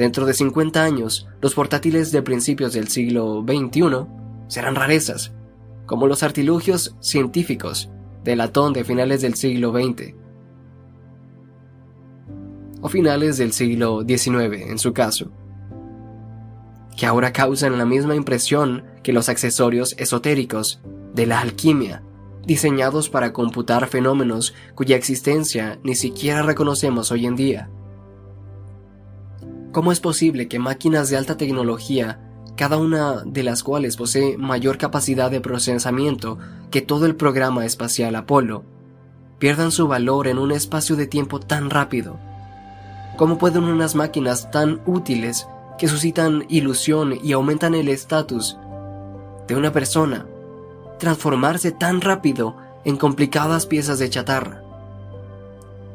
Dentro 0.00 0.24
de 0.24 0.32
50 0.32 0.82
años, 0.82 1.28
los 1.42 1.54
portátiles 1.54 2.10
de 2.10 2.22
principios 2.22 2.72
del 2.72 2.88
siglo 2.88 3.44
XXI 3.46 4.06
serán 4.48 4.74
rarezas, 4.74 5.34
como 5.84 6.06
los 6.06 6.22
artilugios 6.22 6.96
científicos 7.00 7.90
de 8.24 8.34
latón 8.34 8.72
de 8.72 8.82
finales 8.84 9.20
del 9.20 9.34
siglo 9.34 9.72
XX 9.72 10.14
o 12.80 12.88
finales 12.88 13.36
del 13.36 13.52
siglo 13.52 14.00
XIX 14.00 14.70
en 14.70 14.78
su 14.78 14.94
caso, 14.94 15.32
que 16.96 17.04
ahora 17.04 17.34
causan 17.34 17.76
la 17.76 17.84
misma 17.84 18.14
impresión 18.14 18.84
que 19.02 19.12
los 19.12 19.28
accesorios 19.28 19.94
esotéricos 19.98 20.80
de 21.12 21.26
la 21.26 21.40
alquimia, 21.40 22.02
diseñados 22.46 23.10
para 23.10 23.34
computar 23.34 23.86
fenómenos 23.86 24.54
cuya 24.74 24.96
existencia 24.96 25.78
ni 25.82 25.94
siquiera 25.94 26.40
reconocemos 26.40 27.12
hoy 27.12 27.26
en 27.26 27.36
día. 27.36 27.68
¿Cómo 29.72 29.92
es 29.92 30.00
posible 30.00 30.48
que 30.48 30.58
máquinas 30.58 31.10
de 31.10 31.16
alta 31.16 31.36
tecnología, 31.36 32.18
cada 32.56 32.76
una 32.76 33.22
de 33.24 33.44
las 33.44 33.62
cuales 33.62 33.96
posee 33.96 34.36
mayor 34.36 34.78
capacidad 34.78 35.30
de 35.30 35.40
procesamiento 35.40 36.38
que 36.72 36.80
todo 36.80 37.06
el 37.06 37.14
programa 37.14 37.64
espacial 37.64 38.16
Apolo, 38.16 38.64
pierdan 39.38 39.70
su 39.70 39.86
valor 39.86 40.26
en 40.26 40.38
un 40.38 40.50
espacio 40.50 40.96
de 40.96 41.06
tiempo 41.06 41.38
tan 41.38 41.70
rápido? 41.70 42.18
¿Cómo 43.16 43.38
pueden 43.38 43.62
unas 43.62 43.94
máquinas 43.94 44.50
tan 44.50 44.80
útiles 44.86 45.46
que 45.78 45.86
suscitan 45.86 46.46
ilusión 46.48 47.16
y 47.22 47.30
aumentan 47.32 47.76
el 47.76 47.88
estatus 47.88 48.58
de 49.46 49.54
una 49.54 49.72
persona 49.72 50.26
transformarse 50.98 51.70
tan 51.70 52.00
rápido 52.00 52.56
en 52.84 52.96
complicadas 52.96 53.66
piezas 53.66 54.00
de 54.00 54.10
chatarra? 54.10 54.64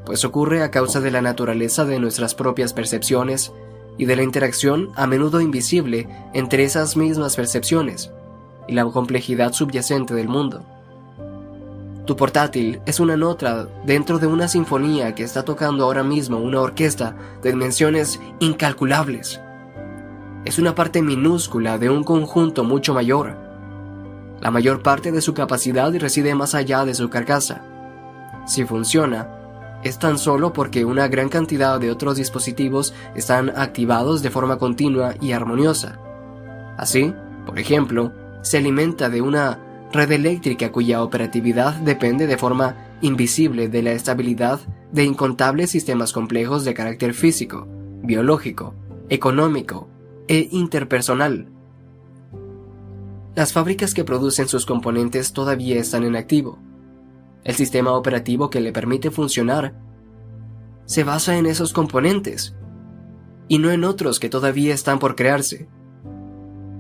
Pues 0.05 0.23
ocurre 0.23 0.63
a 0.63 0.71
causa 0.71 1.01
de 1.01 1.11
la 1.11 1.21
naturaleza 1.21 1.83
de 1.83 1.99
nuestras 1.99 2.35
propias 2.35 2.71
percepciones 2.71 3.51
y 3.97 4.05
de 4.05 4.15
la 4.15 4.23
interacción 4.23 4.89
a 4.95 5.07
menudo 5.07 5.41
invisible 5.41 6.07
entre 6.33 6.63
esas 6.63 6.97
mismas 6.97 7.35
percepciones 7.35 8.11
y 8.67 8.73
la 8.73 8.85
complejidad 8.85 9.53
subyacente 9.53 10.13
del 10.13 10.27
mundo. 10.27 10.65
Tu 12.05 12.15
portátil 12.15 12.81
es 12.85 12.99
una 12.99 13.17
nota 13.17 13.67
dentro 13.83 14.19
de 14.19 14.27
una 14.27 14.47
sinfonía 14.47 15.15
que 15.15 15.23
está 15.23 15.43
tocando 15.43 15.85
ahora 15.85 16.03
mismo 16.03 16.37
una 16.37 16.61
orquesta 16.61 17.15
de 17.41 17.49
dimensiones 17.49 18.19
incalculables. 18.39 19.41
Es 20.45 20.59
una 20.59 20.75
parte 20.75 21.01
minúscula 21.01 21.79
de 21.79 21.89
un 21.89 22.03
conjunto 22.03 22.63
mucho 22.63 22.93
mayor. 22.93 23.35
La 24.39 24.51
mayor 24.51 24.83
parte 24.83 25.11
de 25.11 25.21
su 25.21 25.33
capacidad 25.33 25.91
reside 25.95 26.35
más 26.35 26.53
allá 26.53 26.85
de 26.85 26.93
su 26.93 27.09
carcasa. 27.09 27.63
Si 28.45 28.63
funciona, 28.65 29.27
es 29.85 29.99
tan 29.99 30.17
solo 30.17 30.51
porque 30.51 30.83
una 30.83 31.07
gran 31.07 31.29
cantidad 31.29 31.79
de 31.79 31.91
otros 31.91 32.17
dispositivos 32.17 32.91
están 33.15 33.51
activados 33.55 34.23
de 34.23 34.31
forma 34.31 34.57
continua 34.57 35.13
y 35.21 35.31
armoniosa. 35.31 35.99
Así, 36.75 37.13
por 37.45 37.59
ejemplo, 37.59 38.11
se 38.41 38.57
alimenta 38.57 39.09
de 39.09 39.21
una 39.21 39.59
red 39.93 40.11
eléctrica 40.11 40.71
cuya 40.71 41.03
operatividad 41.03 41.75
depende 41.75 42.25
de 42.25 42.37
forma 42.39 42.97
invisible 43.01 43.69
de 43.69 43.83
la 43.83 43.91
estabilidad 43.91 44.59
de 44.91 45.03
incontables 45.03 45.69
sistemas 45.69 46.13
complejos 46.13 46.65
de 46.65 46.73
carácter 46.73 47.13
físico, 47.13 47.67
biológico, 48.01 48.73
económico 49.09 49.87
e 50.27 50.49
interpersonal. 50.51 51.47
Las 53.35 53.53
fábricas 53.53 53.93
que 53.93 54.03
producen 54.03 54.47
sus 54.47 54.65
componentes 54.65 55.31
todavía 55.31 55.79
están 55.79 56.05
en 56.05 56.15
activo, 56.15 56.57
el 57.45 57.55
sistema 57.55 57.93
operativo 57.93 58.49
que 58.49 58.59
le 58.59 58.73
permite 58.73 59.11
funcionar 59.11 59.79
se 60.85 61.03
basa 61.03 61.37
en 61.37 61.45
esos 61.45 61.71
componentes 61.73 62.55
y 63.47 63.59
no 63.59 63.71
en 63.71 63.83
otros 63.85 64.19
que 64.19 64.29
todavía 64.29 64.73
están 64.73 64.99
por 64.99 65.15
crearse. 65.15 65.69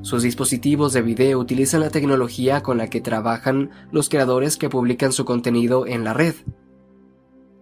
Sus 0.01 0.23
dispositivos 0.23 0.93
de 0.93 1.01
video 1.01 1.39
utilizan 1.39 1.81
la 1.81 1.91
tecnología 1.91 2.61
con 2.61 2.79
la 2.79 2.89
que 2.89 2.99
trabajan 2.99 3.71
los 3.91 4.09
creadores 4.09 4.57
que 4.57 4.69
publican 4.69 5.11
su 5.11 5.23
contenido 5.23 5.85
en 5.87 6.03
la 6.03 6.13
red. 6.13 6.35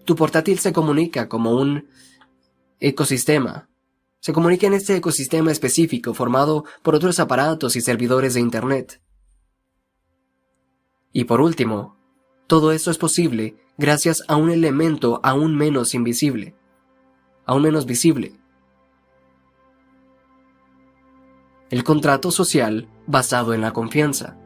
Tu 0.05 0.15
portátil 0.15 0.59
se 0.59 0.73
comunica 0.73 1.29
como 1.29 1.51
un 1.55 1.87
ecosistema. 2.79 3.69
Se 4.19 4.31
comunica 4.31 4.67
en 4.67 4.73
este 4.73 4.95
ecosistema 4.95 5.51
específico 5.51 6.13
formado 6.13 6.63
por 6.81 6.95
otros 6.95 7.19
aparatos 7.19 7.75
y 7.75 7.81
servidores 7.81 8.33
de 8.33 8.41
Internet. 8.41 9.01
Y 11.11 11.25
por 11.25 11.41
último, 11.41 11.92
todo 12.47 12.71
esto 12.71 12.91
es 12.91 12.97
posible 12.97 13.55
gracias 13.77 14.23
a 14.27 14.35
un 14.35 14.49
elemento 14.49 15.19
aún 15.23 15.55
menos 15.55 15.93
invisible, 15.93 16.55
aún 17.45 17.63
menos 17.63 17.85
visible. 17.85 18.33
El 21.69 21.83
contrato 21.83 22.31
social 22.31 22.87
basado 23.07 23.53
en 23.53 23.61
la 23.61 23.71
confianza. 23.71 24.37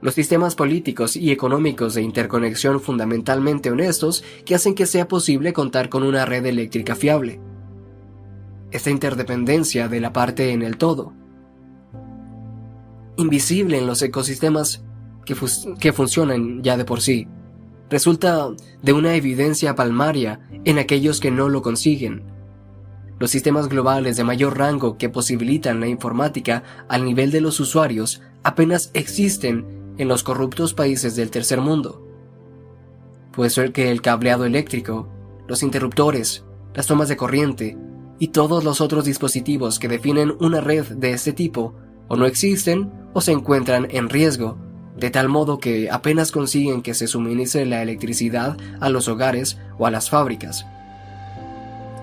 Los 0.00 0.14
sistemas 0.14 0.54
políticos 0.54 1.16
y 1.16 1.30
económicos 1.30 1.94
de 1.94 2.02
interconexión 2.02 2.80
fundamentalmente 2.80 3.70
honestos 3.70 4.22
que 4.44 4.54
hacen 4.54 4.74
que 4.74 4.86
sea 4.86 5.08
posible 5.08 5.52
contar 5.52 5.88
con 5.88 6.02
una 6.02 6.26
red 6.26 6.44
eléctrica 6.46 6.94
fiable. 6.94 7.40
Esta 8.70 8.90
interdependencia 8.90 9.88
de 9.88 10.00
la 10.00 10.12
parte 10.12 10.52
en 10.52 10.62
el 10.62 10.76
todo. 10.76 11.14
invisible 13.16 13.78
en 13.78 13.86
los 13.88 14.00
ecosistemas 14.02 14.84
que, 15.28 15.36
que 15.78 15.92
funcionan 15.92 16.62
ya 16.62 16.76
de 16.76 16.84
por 16.84 17.02
sí. 17.02 17.28
Resulta 17.90 18.48
de 18.82 18.92
una 18.92 19.14
evidencia 19.14 19.74
palmaria 19.74 20.40
en 20.64 20.78
aquellos 20.78 21.20
que 21.20 21.30
no 21.30 21.48
lo 21.48 21.62
consiguen. 21.62 22.24
Los 23.18 23.30
sistemas 23.30 23.68
globales 23.68 24.16
de 24.16 24.24
mayor 24.24 24.56
rango 24.58 24.96
que 24.96 25.08
posibilitan 25.08 25.80
la 25.80 25.88
informática 25.88 26.62
al 26.88 27.04
nivel 27.04 27.30
de 27.30 27.40
los 27.40 27.60
usuarios 27.60 28.22
apenas 28.42 28.90
existen 28.94 29.94
en 29.98 30.08
los 30.08 30.22
corruptos 30.22 30.74
países 30.74 31.16
del 31.16 31.30
tercer 31.30 31.60
mundo. 31.60 32.04
Puede 33.32 33.50
ser 33.50 33.72
que 33.72 33.90
el 33.90 34.00
cableado 34.00 34.44
eléctrico, 34.44 35.08
los 35.46 35.62
interruptores, 35.62 36.44
las 36.74 36.86
tomas 36.86 37.08
de 37.08 37.16
corriente 37.16 37.76
y 38.18 38.28
todos 38.28 38.64
los 38.64 38.80
otros 38.80 39.04
dispositivos 39.04 39.78
que 39.78 39.88
definen 39.88 40.36
una 40.40 40.60
red 40.60 40.86
de 40.86 41.10
este 41.10 41.32
tipo 41.32 41.74
o 42.08 42.16
no 42.16 42.26
existen 42.26 42.92
o 43.14 43.20
se 43.20 43.32
encuentran 43.32 43.88
en 43.90 44.08
riesgo, 44.08 44.58
de 44.98 45.10
tal 45.10 45.28
modo 45.28 45.58
que 45.58 45.90
apenas 45.90 46.32
consiguen 46.32 46.82
que 46.82 46.94
se 46.94 47.06
suministre 47.06 47.64
la 47.66 47.82
electricidad 47.82 48.56
a 48.80 48.88
los 48.88 49.06
hogares 49.08 49.58
o 49.78 49.86
a 49.86 49.90
las 49.90 50.10
fábricas. 50.10 50.66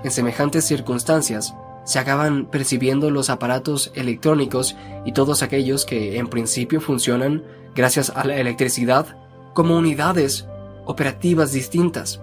En 0.04 0.12
semejantes 0.12 0.66
circunstancias, 0.66 1.54
se 1.84 2.00
acaban 2.00 2.46
percibiendo 2.46 3.12
los 3.12 3.30
aparatos 3.30 3.92
electrónicos 3.96 4.76
y 5.06 5.12
todos 5.12 5.44
aquellos 5.44 5.86
que 5.86 6.18
en 6.18 6.28
principio 6.28 6.82
funcionan 6.82 7.44
gracias 7.76 8.12
a 8.16 8.26
la 8.26 8.38
electricidad 8.38 9.18
como 9.54 9.78
unidades 9.78 10.48
operativas 10.86 11.52
distintas. 11.52 12.22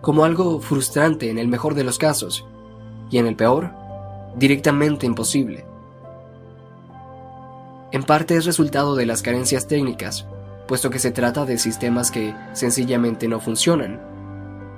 Como 0.00 0.24
algo 0.24 0.60
frustrante 0.60 1.28
en 1.28 1.38
el 1.38 1.48
mejor 1.48 1.74
de 1.74 1.84
los 1.84 1.98
casos 1.98 2.46
y 3.10 3.18
en 3.18 3.26
el 3.26 3.36
peor, 3.36 3.70
directamente 4.36 5.06
imposible. 5.06 5.71
En 7.92 8.04
parte 8.04 8.36
es 8.36 8.46
resultado 8.46 8.96
de 8.96 9.04
las 9.04 9.20
carencias 9.20 9.68
técnicas, 9.68 10.26
puesto 10.66 10.88
que 10.88 10.98
se 10.98 11.10
trata 11.10 11.44
de 11.44 11.58
sistemas 11.58 12.10
que 12.10 12.34
sencillamente 12.54 13.28
no 13.28 13.38
funcionan, 13.38 14.00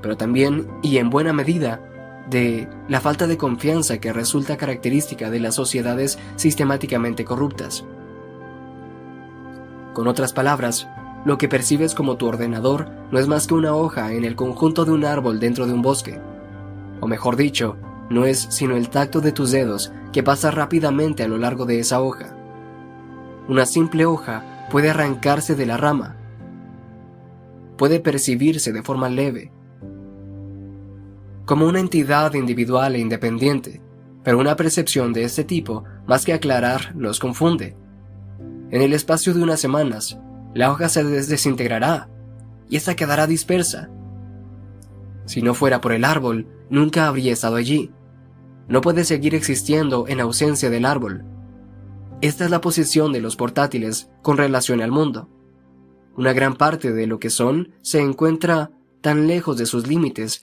pero 0.02 0.16
también, 0.16 0.66
y 0.82 0.98
en 0.98 1.10
buena 1.10 1.32
medida, 1.32 1.80
de 2.28 2.68
la 2.88 3.00
falta 3.00 3.28
de 3.28 3.36
confianza 3.36 3.98
que 3.98 4.12
resulta 4.12 4.56
característica 4.56 5.30
de 5.30 5.38
las 5.38 5.54
sociedades 5.54 6.18
sistemáticamente 6.34 7.24
corruptas. 7.24 7.84
Con 9.92 10.08
otras 10.08 10.32
palabras, 10.32 10.88
lo 11.24 11.38
que 11.38 11.48
percibes 11.48 11.94
como 11.94 12.16
tu 12.16 12.26
ordenador 12.26 12.90
no 13.12 13.20
es 13.20 13.28
más 13.28 13.46
que 13.46 13.54
una 13.54 13.76
hoja 13.76 14.12
en 14.12 14.24
el 14.24 14.34
conjunto 14.34 14.84
de 14.84 14.90
un 14.90 15.04
árbol 15.04 15.38
dentro 15.38 15.68
de 15.68 15.72
un 15.72 15.82
bosque. 15.82 16.20
O 17.00 17.06
mejor 17.06 17.36
dicho, 17.36 17.76
no 18.10 18.24
es 18.24 18.48
sino 18.50 18.76
el 18.76 18.88
tacto 18.88 19.20
de 19.20 19.30
tus 19.30 19.52
dedos 19.52 19.92
que 20.12 20.24
pasa 20.24 20.50
rápidamente 20.50 21.22
a 21.22 21.28
lo 21.28 21.38
largo 21.38 21.64
de 21.64 21.78
esa 21.78 22.00
hoja. 22.00 22.34
Una 23.48 23.66
simple 23.66 24.06
hoja 24.06 24.66
puede 24.70 24.90
arrancarse 24.90 25.54
de 25.54 25.66
la 25.66 25.76
rama. 25.76 26.16
Puede 27.76 28.00
percibirse 28.00 28.72
de 28.72 28.82
forma 28.82 29.08
leve, 29.08 29.52
como 31.44 31.66
una 31.66 31.80
entidad 31.80 32.32
individual 32.34 32.94
e 32.94 33.00
independiente, 33.00 33.82
pero 34.22 34.38
una 34.38 34.56
percepción 34.56 35.12
de 35.12 35.24
este 35.24 35.44
tipo, 35.44 35.84
más 36.06 36.24
que 36.24 36.32
aclarar, 36.32 36.96
nos 36.96 37.20
confunde. 37.20 37.76
En 38.70 38.80
el 38.80 38.94
espacio 38.94 39.34
de 39.34 39.42
unas 39.42 39.60
semanas, 39.60 40.18
la 40.54 40.70
hoja 40.70 40.88
se 40.88 41.04
desintegrará 41.04 42.08
y 42.70 42.76
esta 42.76 42.96
quedará 42.96 43.26
dispersa. 43.26 43.90
Si 45.26 45.42
no 45.42 45.52
fuera 45.52 45.82
por 45.82 45.92
el 45.92 46.06
árbol, 46.06 46.46
nunca 46.70 47.08
habría 47.08 47.34
estado 47.34 47.56
allí. 47.56 47.90
No 48.66 48.80
puede 48.80 49.04
seguir 49.04 49.34
existiendo 49.34 50.06
en 50.08 50.20
ausencia 50.20 50.70
del 50.70 50.86
árbol. 50.86 51.24
Esta 52.24 52.46
es 52.46 52.50
la 52.50 52.62
posición 52.62 53.12
de 53.12 53.20
los 53.20 53.36
portátiles 53.36 54.08
con 54.22 54.38
relación 54.38 54.80
al 54.80 54.90
mundo. 54.90 55.28
Una 56.16 56.32
gran 56.32 56.56
parte 56.56 56.90
de 56.90 57.06
lo 57.06 57.18
que 57.18 57.28
son 57.28 57.74
se 57.82 58.00
encuentra 58.00 58.70
tan 59.02 59.26
lejos 59.26 59.58
de 59.58 59.66
sus 59.66 59.86
límites 59.86 60.42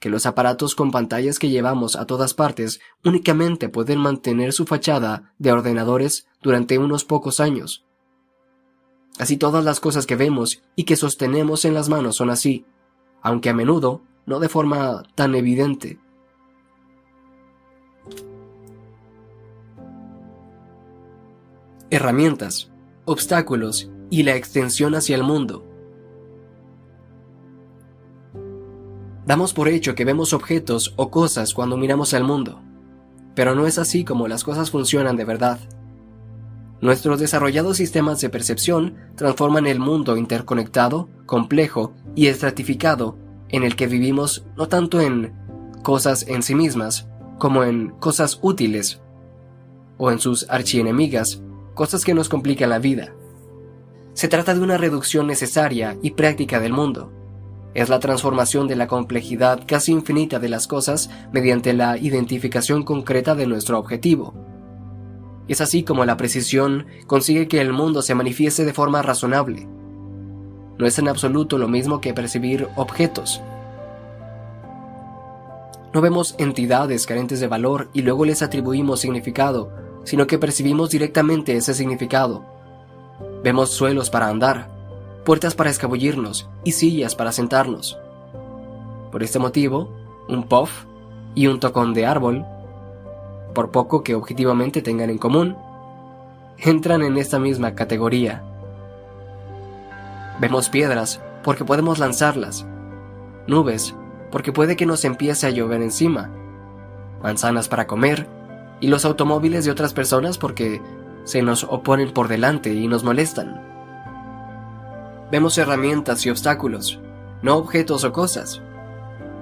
que 0.00 0.08
los 0.08 0.24
aparatos 0.24 0.74
con 0.74 0.90
pantallas 0.90 1.38
que 1.38 1.50
llevamos 1.50 1.96
a 1.96 2.06
todas 2.06 2.32
partes 2.32 2.80
únicamente 3.04 3.68
pueden 3.68 3.98
mantener 3.98 4.54
su 4.54 4.64
fachada 4.64 5.34
de 5.38 5.52
ordenadores 5.52 6.26
durante 6.40 6.78
unos 6.78 7.04
pocos 7.04 7.40
años. 7.40 7.84
Así 9.18 9.36
todas 9.36 9.62
las 9.62 9.80
cosas 9.80 10.06
que 10.06 10.16
vemos 10.16 10.62
y 10.76 10.84
que 10.84 10.96
sostenemos 10.96 11.66
en 11.66 11.74
las 11.74 11.90
manos 11.90 12.16
son 12.16 12.30
así, 12.30 12.64
aunque 13.20 13.50
a 13.50 13.54
menudo 13.54 14.00
no 14.24 14.40
de 14.40 14.48
forma 14.48 15.02
tan 15.14 15.34
evidente. 15.34 16.00
Herramientas, 21.90 22.70
obstáculos 23.06 23.90
y 24.10 24.22
la 24.22 24.34
extensión 24.34 24.94
hacia 24.94 25.16
el 25.16 25.22
mundo. 25.22 25.64
Damos 29.24 29.54
por 29.54 29.68
hecho 29.68 29.94
que 29.94 30.04
vemos 30.04 30.34
objetos 30.34 30.92
o 30.96 31.10
cosas 31.10 31.54
cuando 31.54 31.78
miramos 31.78 32.12
al 32.12 32.24
mundo, 32.24 32.60
pero 33.34 33.54
no 33.54 33.66
es 33.66 33.78
así 33.78 34.04
como 34.04 34.28
las 34.28 34.44
cosas 34.44 34.70
funcionan 34.70 35.16
de 35.16 35.24
verdad. 35.24 35.60
Nuestros 36.82 37.20
desarrollados 37.20 37.78
sistemas 37.78 38.20
de 38.20 38.28
percepción 38.28 38.96
transforman 39.16 39.66
el 39.66 39.80
mundo 39.80 40.18
interconectado, 40.18 41.08
complejo 41.24 41.94
y 42.14 42.26
estratificado 42.26 43.16
en 43.48 43.62
el 43.62 43.76
que 43.76 43.86
vivimos 43.86 44.44
no 44.58 44.68
tanto 44.68 45.00
en 45.00 45.32
cosas 45.82 46.26
en 46.28 46.42
sí 46.42 46.54
mismas, 46.54 47.08
como 47.38 47.64
en 47.64 47.92
cosas 47.92 48.40
útiles, 48.42 49.00
o 49.96 50.10
en 50.10 50.18
sus 50.18 50.48
archienemigas, 50.50 51.42
cosas 51.78 52.04
que 52.04 52.12
nos 52.12 52.28
complican 52.28 52.70
la 52.70 52.80
vida. 52.80 53.14
Se 54.12 54.26
trata 54.26 54.52
de 54.52 54.60
una 54.60 54.78
reducción 54.78 55.28
necesaria 55.28 55.96
y 56.02 56.10
práctica 56.10 56.58
del 56.58 56.72
mundo, 56.72 57.12
es 57.72 57.88
la 57.88 58.00
transformación 58.00 58.66
de 58.66 58.74
la 58.74 58.88
complejidad 58.88 59.60
casi 59.64 59.92
infinita 59.92 60.40
de 60.40 60.48
las 60.48 60.66
cosas 60.66 61.08
mediante 61.32 61.72
la 61.74 61.96
identificación 61.96 62.82
concreta 62.82 63.36
de 63.36 63.46
nuestro 63.46 63.78
objetivo. 63.78 64.34
Es 65.46 65.60
así 65.60 65.84
como 65.84 66.04
la 66.04 66.16
precisión 66.16 66.86
consigue 67.06 67.46
que 67.46 67.60
el 67.60 67.72
mundo 67.72 68.02
se 68.02 68.16
manifieste 68.16 68.64
de 68.64 68.72
forma 68.72 69.00
razonable. 69.00 69.68
No 70.78 70.84
es 70.84 70.98
en 70.98 71.06
absoluto 71.06 71.58
lo 71.58 71.68
mismo 71.68 72.00
que 72.00 72.12
percibir 72.12 72.66
objetos. 72.74 73.40
No 75.94 76.00
vemos 76.00 76.34
entidades 76.38 77.06
carentes 77.06 77.38
de 77.38 77.46
valor 77.46 77.88
y 77.92 78.02
luego 78.02 78.24
les 78.24 78.42
atribuimos 78.42 78.98
significado, 78.98 79.87
sino 80.08 80.26
que 80.26 80.38
percibimos 80.38 80.88
directamente 80.88 81.54
ese 81.54 81.74
significado. 81.74 82.42
Vemos 83.44 83.68
suelos 83.68 84.08
para 84.08 84.28
andar, 84.28 84.70
puertas 85.22 85.54
para 85.54 85.68
escabullirnos 85.68 86.48
y 86.64 86.72
sillas 86.72 87.14
para 87.14 87.30
sentarnos. 87.30 87.98
Por 89.12 89.22
este 89.22 89.38
motivo, 89.38 89.92
un 90.26 90.44
puff 90.44 90.86
y 91.34 91.46
un 91.46 91.60
tocón 91.60 91.92
de 91.92 92.06
árbol, 92.06 92.46
por 93.54 93.70
poco 93.70 94.02
que 94.02 94.14
objetivamente 94.14 94.80
tengan 94.80 95.10
en 95.10 95.18
común, 95.18 95.58
entran 96.56 97.02
en 97.02 97.18
esta 97.18 97.38
misma 97.38 97.74
categoría. 97.74 98.42
Vemos 100.40 100.70
piedras 100.70 101.20
porque 101.44 101.66
podemos 101.66 101.98
lanzarlas, 101.98 102.64
nubes 103.46 103.94
porque 104.32 104.52
puede 104.52 104.74
que 104.74 104.86
nos 104.86 105.04
empiece 105.04 105.46
a 105.46 105.50
llover 105.50 105.82
encima, 105.82 106.30
manzanas 107.22 107.68
para 107.68 107.86
comer 107.86 108.37
y 108.80 108.88
los 108.88 109.04
automóviles 109.04 109.64
de 109.64 109.70
otras 109.70 109.92
personas 109.92 110.38
porque 110.38 110.80
se 111.24 111.42
nos 111.42 111.64
oponen 111.64 112.12
por 112.12 112.28
delante 112.28 112.72
y 112.72 112.88
nos 112.88 113.04
molestan. 113.04 113.60
Vemos 115.30 115.58
herramientas 115.58 116.24
y 116.24 116.30
obstáculos, 116.30 117.00
no 117.42 117.56
objetos 117.56 118.04
o 118.04 118.12
cosas. 118.12 118.62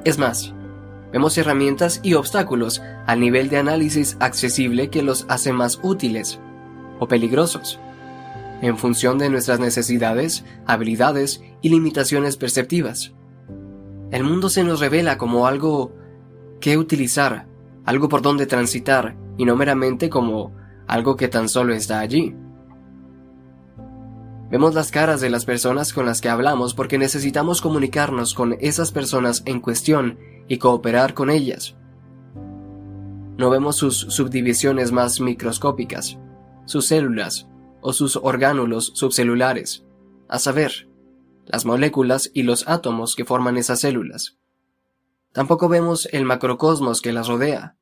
Es 0.05 0.19
más, 0.19 0.53
vemos 1.13 1.39
herramientas 1.39 2.01
y 2.03 2.15
obstáculos 2.15 2.83
al 3.07 3.21
nivel 3.21 3.49
de 3.49 3.59
análisis 3.59 4.17
accesible 4.19 4.91
que 4.91 5.03
los 5.03 5.27
hace 5.29 5.53
más 5.53 5.79
útiles 5.83 6.41
o 6.99 7.07
peligrosos, 7.07 7.79
en 8.63 8.79
función 8.79 9.19
de 9.19 9.31
nuestras 9.31 9.61
necesidades, 9.61 10.45
habilidades 10.67 11.43
y 11.63 11.69
limitaciones 11.69 12.37
perceptivas. 12.37 13.13
El 14.11 14.25
mundo 14.25 14.49
se 14.49 14.65
nos 14.65 14.81
revela 14.81 15.19
como 15.19 15.47
algo 15.47 15.93
que 16.61 16.79
utilizar, 16.79 17.47
algo 17.85 18.09
por 18.09 18.23
donde 18.23 18.47
transitar, 18.47 19.17
y 19.37 19.45
no 19.45 19.57
meramente 19.57 20.09
como 20.11 20.55
algo 20.87 21.17
que 21.17 21.29
tan 21.29 21.49
solo 21.49 21.75
está 21.75 22.01
allí. 22.01 22.35
Vemos 24.51 24.75
las 24.75 24.93
caras 24.93 25.21
de 25.21 25.29
las 25.29 25.45
personas 25.45 25.93
con 25.93 26.07
las 26.07 26.21
que 26.21 26.29
hablamos 26.29 26.73
porque 26.73 26.99
necesitamos 26.99 27.61
comunicarnos 27.61 28.33
con 28.33 28.57
esas 28.61 28.93
personas 28.93 29.43
en 29.45 29.61
cuestión 29.61 30.19
y 30.47 30.59
cooperar 30.59 31.15
con 31.15 31.31
ellas. 31.31 31.77
No 33.37 33.51
vemos 33.51 33.77
sus 33.77 33.99
subdivisiones 33.99 34.93
más 34.93 35.21
microscópicas, 35.21 36.17
sus 36.65 36.87
células 36.87 37.49
o 37.81 37.93
sus 37.93 38.17
orgánulos 38.17 38.93
subcelulares, 38.95 39.85
a 40.29 40.39
saber, 40.39 40.89
las 41.45 41.65
moléculas 41.65 42.31
y 42.33 42.45
los 42.45 42.69
átomos 42.69 43.15
que 43.15 43.25
forman 43.25 43.57
esas 43.57 43.81
células. 43.81 44.39
Tampoco 45.33 45.69
vemos 45.69 46.09
el 46.13 46.25
macrocosmos 46.25 47.03
que 47.03 47.13
las 47.13 47.29
rodea. 47.29 47.77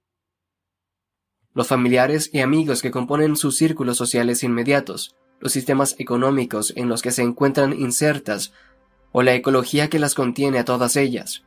Los 1.54 1.68
familiares 1.68 2.30
y 2.32 2.40
amigos 2.40 2.82
que 2.82 2.90
componen 2.90 3.36
sus 3.36 3.56
círculos 3.56 3.96
sociales 3.96 4.42
inmediatos, 4.42 5.16
los 5.40 5.52
sistemas 5.52 5.94
económicos 5.98 6.72
en 6.76 6.88
los 6.88 7.00
que 7.00 7.12
se 7.12 7.22
encuentran 7.22 7.72
insertas, 7.72 8.52
o 9.12 9.22
la 9.22 9.34
ecología 9.34 9.88
que 9.88 10.00
las 10.00 10.14
contiene 10.14 10.58
a 10.58 10.64
todas 10.64 10.96
ellas. 10.96 11.44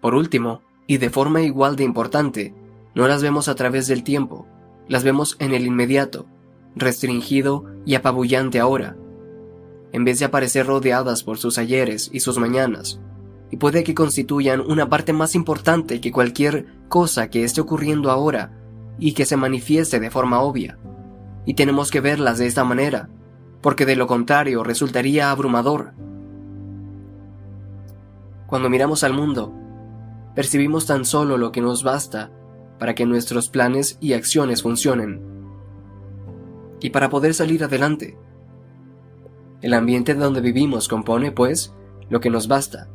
Por 0.00 0.14
último, 0.14 0.62
y 0.88 0.98
de 0.98 1.10
forma 1.10 1.42
igual 1.42 1.76
de 1.76 1.84
importante, 1.84 2.54
no 2.94 3.06
las 3.06 3.22
vemos 3.22 3.48
a 3.48 3.54
través 3.54 3.86
del 3.86 4.02
tiempo, 4.02 4.46
las 4.88 5.04
vemos 5.04 5.36
en 5.38 5.54
el 5.54 5.64
inmediato, 5.64 6.26
restringido 6.74 7.64
y 7.84 7.94
apabullante 7.94 8.58
ahora, 8.58 8.96
en 9.92 10.04
vez 10.04 10.18
de 10.18 10.24
aparecer 10.24 10.66
rodeadas 10.66 11.22
por 11.22 11.38
sus 11.38 11.58
ayeres 11.58 12.10
y 12.12 12.20
sus 12.20 12.38
mañanas, 12.38 13.00
puede 13.56 13.84
que 13.84 13.94
constituyan 13.94 14.60
una 14.60 14.88
parte 14.88 15.12
más 15.12 15.34
importante 15.34 16.00
que 16.00 16.12
cualquier 16.12 16.66
cosa 16.88 17.28
que 17.28 17.44
esté 17.44 17.60
ocurriendo 17.60 18.10
ahora 18.10 18.52
y 18.98 19.12
que 19.12 19.26
se 19.26 19.36
manifieste 19.36 20.00
de 20.00 20.10
forma 20.10 20.40
obvia. 20.40 20.78
Y 21.44 21.54
tenemos 21.54 21.90
que 21.90 22.00
verlas 22.00 22.38
de 22.38 22.46
esta 22.46 22.64
manera, 22.64 23.08
porque 23.60 23.86
de 23.86 23.96
lo 23.96 24.06
contrario 24.06 24.64
resultaría 24.64 25.30
abrumador. 25.30 25.92
Cuando 28.46 28.70
miramos 28.70 29.04
al 29.04 29.12
mundo, 29.12 29.52
percibimos 30.34 30.86
tan 30.86 31.04
solo 31.04 31.36
lo 31.36 31.52
que 31.52 31.60
nos 31.60 31.82
basta 31.82 32.30
para 32.78 32.94
que 32.94 33.06
nuestros 33.06 33.48
planes 33.48 33.98
y 34.00 34.12
acciones 34.12 34.62
funcionen. 34.62 35.20
Y 36.80 36.90
para 36.90 37.08
poder 37.08 37.34
salir 37.34 37.64
adelante. 37.64 38.18
El 39.62 39.74
ambiente 39.74 40.14
donde 40.14 40.40
vivimos 40.40 40.88
compone, 40.88 41.32
pues, 41.32 41.74
lo 42.08 42.20
que 42.20 42.30
nos 42.30 42.48
basta. 42.48 42.88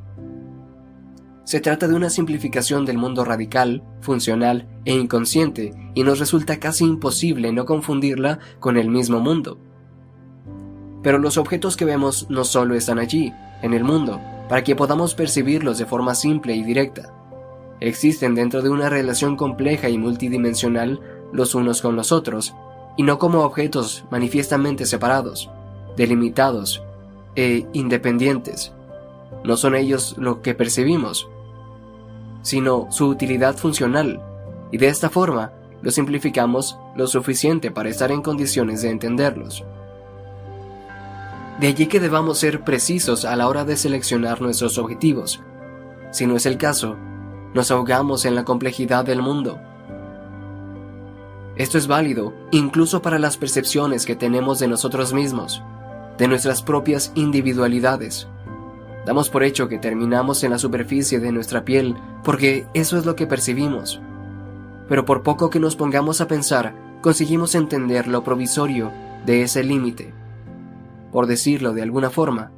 Se 1.44 1.60
trata 1.60 1.88
de 1.88 1.96
una 1.96 2.10
simplificación 2.10 2.86
del 2.86 2.98
mundo 2.98 3.26
radical, 3.26 3.84
funcional 4.02 4.68
e 4.86 4.94
inconsciente, 4.94 5.74
y 5.96 6.04
nos 6.04 6.20
resulta 6.20 6.60
casi 6.60 6.86
imposible 6.86 7.52
no 7.52 7.66
confundirla 7.66 8.40
con 8.60 8.78
el 8.78 8.90
mismo 8.90 9.20
mundo. 9.20 9.58
Pero 11.02 11.18
los 11.18 11.38
objetos 11.38 11.76
que 11.78 11.86
vemos 11.86 12.28
no 12.30 12.44
solo 12.44 12.76
están 12.76 13.00
allí, 13.00 13.34
en 13.64 13.74
el 13.74 13.84
mundo, 13.84 14.22
para 14.48 14.64
que 14.64 14.76
podamos 14.76 15.16
percibirlos 15.16 15.78
de 15.78 15.86
forma 15.86 16.14
simple 16.14 16.56
y 16.56 16.64
directa. 16.64 17.14
Existen 17.80 18.36
dentro 18.36 18.62
de 18.62 18.70
una 18.70 18.90
relación 18.90 19.36
compleja 19.36 19.90
y 19.90 19.98
multidimensional 19.98 21.00
los 21.34 21.56
unos 21.56 21.82
con 21.82 21.96
los 21.96 22.12
otros, 22.12 22.54
y 22.98 23.04
no 23.04 23.18
como 23.18 23.40
objetos 23.40 24.06
manifiestamente 24.12 24.86
separados, 24.86 25.50
delimitados 25.98 26.84
e 27.36 27.66
independientes. 27.74 28.74
No 29.44 29.58
son 29.58 29.76
ellos 29.76 30.16
lo 30.20 30.44
que 30.44 30.54
percibimos, 30.54 31.28
sino 32.42 32.88
su 32.92 33.08
utilidad 33.08 33.58
funcional, 33.58 34.22
y 34.72 34.78
de 34.78 34.88
esta 34.88 35.10
forma 35.10 35.52
lo 35.82 35.92
simplificamos 35.92 36.78
lo 36.96 37.08
suficiente 37.08 37.72
para 37.72 37.90
estar 37.90 38.12
en 38.12 38.22
condiciones 38.22 38.82
de 38.82 38.90
entenderlos. 38.90 39.64
De 41.60 41.68
allí 41.68 41.88
que 41.88 42.00
debamos 42.00 42.40
ser 42.40 42.64
precisos 42.64 43.26
a 43.26 43.36
la 43.36 43.48
hora 43.48 43.66
de 43.66 43.78
seleccionar 43.78 44.42
nuestros 44.42 44.78
objetivos. 44.78 45.42
Si 46.12 46.26
no 46.26 46.36
es 46.36 46.46
el 46.46 46.58
caso, 46.58 46.98
nos 47.54 47.70
ahogamos 47.70 48.26
en 48.26 48.36
la 48.36 48.46
complejidad 48.46 49.06
del 49.06 49.22
mundo. 49.22 49.60
Esto 51.56 51.78
es 51.78 51.88
válido 51.88 52.34
incluso 52.52 53.02
para 53.02 53.20
las 53.20 53.38
percepciones 53.38 54.06
que 54.06 54.16
tenemos 54.16 54.60
de 54.60 54.68
nosotros 54.68 55.14
mismos, 55.14 55.62
de 56.18 56.28
nuestras 56.28 56.64
propias 56.64 57.12
individualidades. 57.14 58.28
Damos 59.06 59.30
por 59.30 59.44
hecho 59.44 59.68
que 59.68 59.80
terminamos 59.80 60.44
en 60.44 60.52
la 60.52 60.60
superficie 60.60 61.20
de 61.20 61.32
nuestra 61.32 61.66
piel 61.66 61.96
porque 62.24 62.68
eso 62.74 62.98
es 62.98 63.06
lo 63.06 63.16
que 63.16 63.28
percibimos. 63.28 64.00
Pero 64.88 65.06
por 65.06 65.24
poco 65.24 65.50
que 65.50 65.60
nos 65.60 65.76
pongamos 65.76 66.22
a 66.22 66.28
pensar, 66.28 66.76
conseguimos 67.02 67.56
entender 67.56 68.08
lo 68.08 68.24
provisorio 68.24 68.92
de 69.26 69.42
ese 69.42 69.64
límite. 69.64 70.14
Por 71.12 71.28
decirlo 71.28 71.74
de 71.74 71.82
alguna 71.82 72.10
forma, 72.10 72.52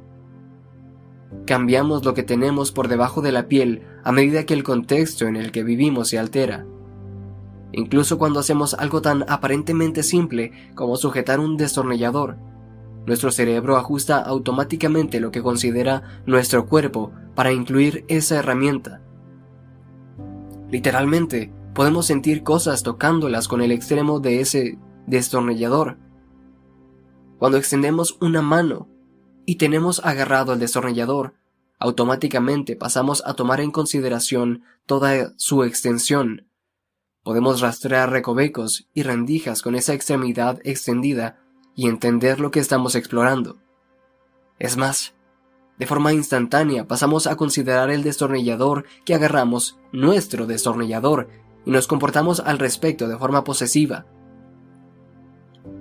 cambiamos 1.46 2.04
lo 2.04 2.14
que 2.14 2.22
tenemos 2.22 2.72
por 2.72 2.88
debajo 2.88 3.22
de 3.22 3.32
la 3.32 3.48
piel 3.48 3.82
a 4.04 4.12
medida 4.12 4.44
que 4.44 4.54
el 4.54 4.64
contexto 4.64 5.26
en 5.26 5.36
el 5.36 5.50
que 5.50 5.64
vivimos 5.64 6.08
se 6.08 6.18
altera. 6.18 6.66
Incluso 7.72 8.18
cuando 8.18 8.40
hacemos 8.40 8.74
algo 8.74 9.02
tan 9.02 9.24
aparentemente 9.28 10.02
simple 10.02 10.52
como 10.74 10.96
sujetar 10.96 11.40
un 11.40 11.56
destornillador, 11.56 12.36
nuestro 13.06 13.30
cerebro 13.30 13.76
ajusta 13.76 14.18
automáticamente 14.18 15.20
lo 15.20 15.30
que 15.30 15.42
considera 15.42 16.22
nuestro 16.26 16.66
cuerpo 16.66 17.12
para 17.34 17.52
incluir 17.52 18.04
esa 18.08 18.36
herramienta. 18.36 19.02
Literalmente, 20.70 21.52
podemos 21.74 22.06
sentir 22.06 22.42
cosas 22.42 22.82
tocándolas 22.82 23.48
con 23.48 23.60
el 23.60 23.72
extremo 23.72 24.20
de 24.20 24.40
ese 24.40 24.78
destornillador. 25.06 25.98
Cuando 27.38 27.58
extendemos 27.58 28.16
una 28.20 28.42
mano 28.42 28.88
y 29.44 29.56
tenemos 29.56 30.04
agarrado 30.04 30.54
el 30.54 30.60
destornillador, 30.60 31.34
automáticamente 31.78 32.76
pasamos 32.76 33.22
a 33.26 33.34
tomar 33.34 33.60
en 33.60 33.70
consideración 33.70 34.62
toda 34.86 35.34
su 35.36 35.64
extensión. 35.64 36.48
Podemos 37.22 37.60
rastrear 37.60 38.10
recovecos 38.10 38.88
y 38.94 39.02
rendijas 39.02 39.62
con 39.62 39.74
esa 39.74 39.94
extremidad 39.94 40.60
extendida 40.64 41.43
y 41.74 41.88
entender 41.88 42.40
lo 42.40 42.50
que 42.50 42.60
estamos 42.60 42.94
explorando. 42.94 43.56
Es 44.58 44.76
más, 44.76 45.14
de 45.78 45.86
forma 45.86 46.12
instantánea 46.12 46.86
pasamos 46.86 47.26
a 47.26 47.36
considerar 47.36 47.90
el 47.90 48.02
destornillador 48.02 48.84
que 49.04 49.14
agarramos 49.14 49.78
nuestro 49.92 50.46
destornillador 50.46 51.28
y 51.66 51.70
nos 51.70 51.86
comportamos 51.86 52.40
al 52.40 52.58
respecto 52.58 53.08
de 53.08 53.18
forma 53.18 53.42
posesiva. 53.42 54.06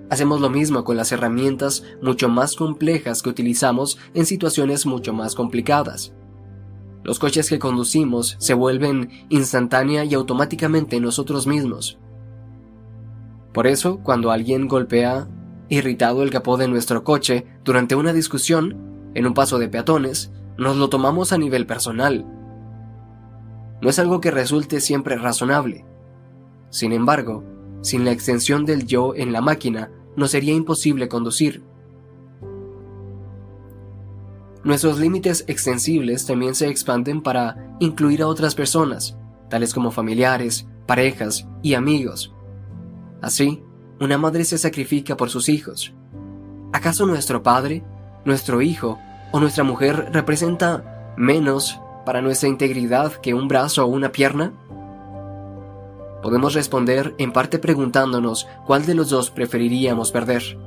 Hacemos 0.09 0.41
lo 0.41 0.49
mismo 0.49 0.83
con 0.83 0.97
las 0.97 1.11
herramientas 1.11 1.83
mucho 2.01 2.29
más 2.29 2.55
complejas 2.55 3.21
que 3.21 3.29
utilizamos 3.29 3.97
en 4.13 4.25
situaciones 4.25 4.85
mucho 4.85 5.13
más 5.13 5.35
complicadas. 5.35 6.13
Los 7.03 7.19
coches 7.19 7.49
que 7.49 7.59
conducimos 7.59 8.35
se 8.39 8.53
vuelven 8.53 9.09
instantánea 9.29 10.05
y 10.05 10.13
automáticamente 10.13 10.99
nosotros 10.99 11.47
mismos. 11.47 11.99
Por 13.53 13.67
eso, 13.67 13.99
cuando 13.99 14.31
alguien 14.31 14.67
golpea 14.67 15.27
irritado 15.73 16.23
el 16.23 16.29
capó 16.29 16.57
de 16.57 16.67
nuestro 16.67 17.03
coche 17.03 17.45
durante 17.63 17.95
una 17.95 18.13
discusión, 18.13 19.11
en 19.13 19.25
un 19.25 19.33
paso 19.33 19.59
de 19.59 19.67
peatones, 19.67 20.31
nos 20.57 20.77
lo 20.77 20.89
tomamos 20.89 21.33
a 21.33 21.37
nivel 21.37 21.65
personal. 21.65 22.25
No 23.81 23.89
es 23.89 23.99
algo 23.99 24.21
que 24.21 24.31
resulte 24.31 24.79
siempre 24.81 25.15
razonable. 25.15 25.85
Sin 26.69 26.91
embargo, 26.91 27.43
sin 27.81 28.05
la 28.05 28.11
extensión 28.11 28.65
del 28.65 28.85
yo 28.85 29.13
en 29.15 29.33
la 29.33 29.41
máquina, 29.41 29.91
no 30.15 30.27
sería 30.27 30.53
imposible 30.53 31.09
conducir. 31.09 31.63
Nuestros 34.63 34.99
límites 34.99 35.43
extensibles 35.47 36.25
también 36.25 36.55
se 36.55 36.69
expanden 36.69 37.21
para 37.21 37.75
incluir 37.79 38.21
a 38.21 38.27
otras 38.27 38.55
personas, 38.55 39.17
tales 39.49 39.73
como 39.73 39.91
familiares, 39.91 40.67
parejas 40.85 41.47
y 41.61 41.73
amigos. 41.73 42.33
Así, 43.21 43.63
una 43.99 44.17
madre 44.17 44.43
se 44.43 44.57
sacrifica 44.57 45.15
por 45.15 45.29
sus 45.29 45.49
hijos. 45.49 45.93
¿Acaso 46.71 47.05
nuestro 47.05 47.43
padre, 47.43 47.83
nuestro 48.25 48.61
hijo 48.61 48.99
o 49.31 49.39
nuestra 49.39 49.63
mujer 49.63 50.09
representa 50.11 51.13
menos 51.17 51.79
para 52.05 52.21
nuestra 52.21 52.49
integridad 52.49 53.13
que 53.13 53.33
un 53.33 53.47
brazo 53.47 53.85
o 53.85 53.87
una 53.87 54.11
pierna? 54.11 54.53
Podemos 56.21 56.53
responder 56.53 57.13
en 57.17 57.31
parte 57.31 57.59
preguntándonos 57.59 58.47
cuál 58.65 58.85
de 58.85 58.95
los 58.95 59.09
dos 59.09 59.29
preferiríamos 59.29 60.11
perder. 60.11 60.57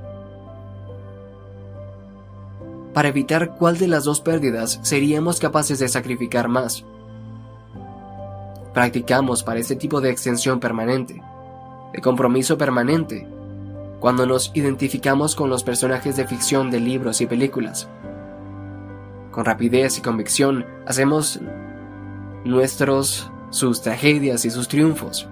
Para 2.94 3.08
evitar 3.08 3.56
cuál 3.56 3.76
de 3.78 3.88
las 3.88 4.04
dos 4.04 4.20
pérdidas 4.20 4.80
seríamos 4.82 5.40
capaces 5.40 5.78
de 5.78 5.88
sacrificar 5.88 6.48
más. 6.48 6.84
Practicamos 8.72 9.42
para 9.42 9.60
este 9.60 9.76
tipo 9.76 10.00
de 10.00 10.10
extensión 10.10 10.60
permanente 10.60 11.22
de 11.96 12.02
compromiso 12.02 12.58
permanente, 12.58 13.26
cuando 14.00 14.26
nos 14.26 14.52
identificamos 14.54 15.34
con 15.34 15.48
los 15.48 15.64
personajes 15.64 16.14
de 16.16 16.26
ficción 16.26 16.70
de 16.70 16.78
libros 16.78 17.22
y 17.22 17.26
películas. 17.26 17.88
Con 19.32 19.46
rapidez 19.46 19.96
y 19.96 20.02
convicción 20.02 20.66
hacemos 20.86 21.40
nuestros 22.44 23.30
sus 23.48 23.80
tragedias 23.80 24.44
y 24.44 24.50
sus 24.50 24.68
triunfos. 24.68 25.26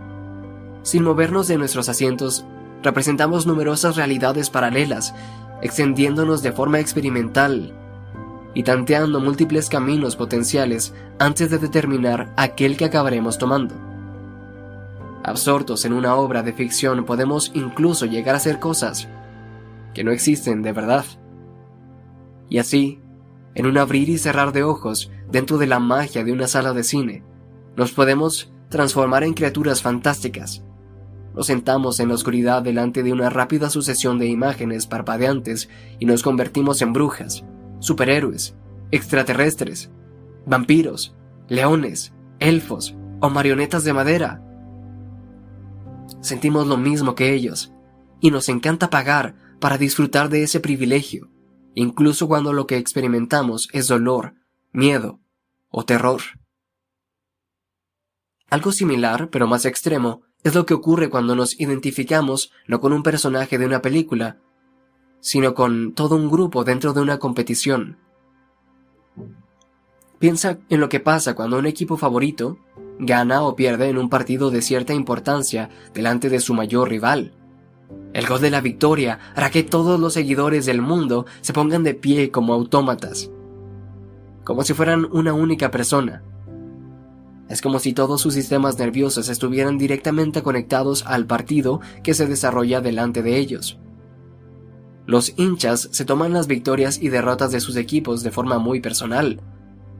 Sin 0.82 1.04
movernos 1.04 1.48
de 1.48 1.58
nuestros 1.58 1.90
asientos, 1.90 2.46
representamos 2.82 3.46
numerosas 3.46 3.96
realidades 3.96 4.48
paralelas, 4.48 5.14
extendiéndonos 5.60 6.42
de 6.42 6.52
forma 6.52 6.80
experimental 6.80 7.74
y 8.54 8.62
tanteando 8.62 9.20
múltiples 9.20 9.68
caminos 9.68 10.16
potenciales 10.16 10.94
antes 11.18 11.50
de 11.50 11.58
determinar 11.58 12.32
aquel 12.36 12.78
que 12.78 12.86
acabaremos 12.86 13.36
tomando. 13.36 13.93
Absortos 15.24 15.86
en 15.86 15.94
una 15.94 16.16
obra 16.16 16.42
de 16.42 16.52
ficción 16.52 17.06
podemos 17.06 17.50
incluso 17.54 18.04
llegar 18.04 18.34
a 18.34 18.38
hacer 18.38 18.60
cosas 18.60 19.08
que 19.94 20.04
no 20.04 20.12
existen 20.12 20.60
de 20.60 20.72
verdad. 20.72 21.06
Y 22.50 22.58
así, 22.58 23.00
en 23.54 23.64
un 23.64 23.78
abrir 23.78 24.10
y 24.10 24.18
cerrar 24.18 24.52
de 24.52 24.62
ojos 24.64 25.10
dentro 25.30 25.56
de 25.56 25.66
la 25.66 25.78
magia 25.78 26.24
de 26.24 26.32
una 26.32 26.46
sala 26.46 26.74
de 26.74 26.84
cine, 26.84 27.24
nos 27.74 27.92
podemos 27.92 28.52
transformar 28.68 29.24
en 29.24 29.32
criaturas 29.32 29.80
fantásticas, 29.80 30.62
nos 31.34 31.46
sentamos 31.46 31.98
en 31.98 32.08
la 32.08 32.14
oscuridad 32.14 32.62
delante 32.62 33.02
de 33.02 33.12
una 33.12 33.28
rápida 33.28 33.68
sucesión 33.68 34.18
de 34.18 34.26
imágenes 34.26 34.86
parpadeantes 34.86 35.68
y 35.98 36.06
nos 36.06 36.22
convertimos 36.22 36.80
en 36.80 36.92
brujas, 36.92 37.44
superhéroes, 37.80 38.56
extraterrestres, 38.92 39.90
vampiros, 40.46 41.16
leones, 41.48 42.12
elfos 42.38 42.94
o 43.20 43.30
marionetas 43.30 43.82
de 43.84 43.92
madera. 43.92 44.42
Sentimos 46.24 46.66
lo 46.66 46.78
mismo 46.78 47.14
que 47.14 47.34
ellos, 47.34 47.70
y 48.18 48.30
nos 48.30 48.48
encanta 48.48 48.88
pagar 48.88 49.36
para 49.60 49.76
disfrutar 49.76 50.30
de 50.30 50.42
ese 50.42 50.58
privilegio, 50.58 51.28
incluso 51.74 52.28
cuando 52.28 52.54
lo 52.54 52.66
que 52.66 52.78
experimentamos 52.78 53.68
es 53.74 53.88
dolor, 53.88 54.32
miedo 54.72 55.20
o 55.68 55.84
terror. 55.84 56.22
Algo 58.48 58.72
similar, 58.72 59.28
pero 59.28 59.46
más 59.46 59.66
extremo, 59.66 60.22
es 60.42 60.54
lo 60.54 60.64
que 60.64 60.72
ocurre 60.72 61.10
cuando 61.10 61.36
nos 61.36 61.60
identificamos 61.60 62.50
no 62.66 62.80
con 62.80 62.94
un 62.94 63.02
personaje 63.02 63.58
de 63.58 63.66
una 63.66 63.82
película, 63.82 64.38
sino 65.20 65.54
con 65.54 65.92
todo 65.92 66.16
un 66.16 66.30
grupo 66.30 66.64
dentro 66.64 66.94
de 66.94 67.02
una 67.02 67.18
competición. 67.18 67.98
Piensa 70.18 70.58
en 70.70 70.80
lo 70.80 70.88
que 70.88 71.00
pasa 71.00 71.34
cuando 71.34 71.58
un 71.58 71.66
equipo 71.66 71.98
favorito 71.98 72.56
gana 72.98 73.42
o 73.42 73.56
pierde 73.56 73.88
en 73.88 73.98
un 73.98 74.08
partido 74.08 74.50
de 74.50 74.62
cierta 74.62 74.94
importancia 74.94 75.70
delante 75.92 76.28
de 76.28 76.40
su 76.40 76.54
mayor 76.54 76.88
rival. 76.88 77.32
El 78.12 78.26
gol 78.26 78.40
de 78.40 78.50
la 78.50 78.60
victoria 78.60 79.18
hará 79.34 79.50
que 79.50 79.64
todos 79.64 79.98
los 79.98 80.12
seguidores 80.12 80.66
del 80.66 80.80
mundo 80.80 81.26
se 81.40 81.52
pongan 81.52 81.82
de 81.82 81.94
pie 81.94 82.30
como 82.30 82.54
autómatas, 82.54 83.30
como 84.44 84.62
si 84.62 84.74
fueran 84.74 85.08
una 85.10 85.32
única 85.32 85.70
persona. 85.70 86.22
Es 87.48 87.60
como 87.60 87.78
si 87.78 87.92
todos 87.92 88.20
sus 88.20 88.34
sistemas 88.34 88.78
nerviosos 88.78 89.28
estuvieran 89.28 89.76
directamente 89.76 90.42
conectados 90.42 91.04
al 91.06 91.26
partido 91.26 91.80
que 92.02 92.14
se 92.14 92.26
desarrolla 92.26 92.80
delante 92.80 93.22
de 93.22 93.36
ellos. 93.36 93.78
Los 95.06 95.34
hinchas 95.36 95.88
se 95.92 96.04
toman 96.06 96.32
las 96.32 96.46
victorias 96.46 96.98
y 97.02 97.08
derrotas 97.08 97.52
de 97.52 97.60
sus 97.60 97.76
equipos 97.76 98.22
de 98.22 98.30
forma 98.30 98.58
muy 98.58 98.80
personal, 98.80 99.42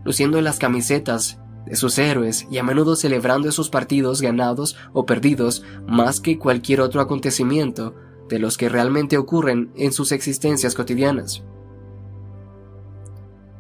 luciendo 0.05 0.39
en 0.39 0.45
las 0.45 0.59
camisetas 0.59 1.39
de 1.67 1.77
sus 1.77 1.99
héroes 1.99 2.47
y 2.51 2.59
a 2.59 2.63
menudo 2.63 2.97
celebrando 2.97 3.49
esos 3.49 3.71
partidos 3.71 4.21
ganados 4.21 4.77
o 4.93 5.07
perdidos 5.07 5.63
más 5.87 6.21
que 6.21 6.39
cualquier 6.39 6.81
otro 6.81 7.01
acontecimiento 7.01 7.95
de 8.29 8.39
los 8.39 8.57
que 8.57 8.69
realmente 8.69 9.19
ocurren 9.19 9.71
en 9.77 9.93
sus 9.93 10.13
existencias 10.13 10.75
cotidianas. 10.75 11.43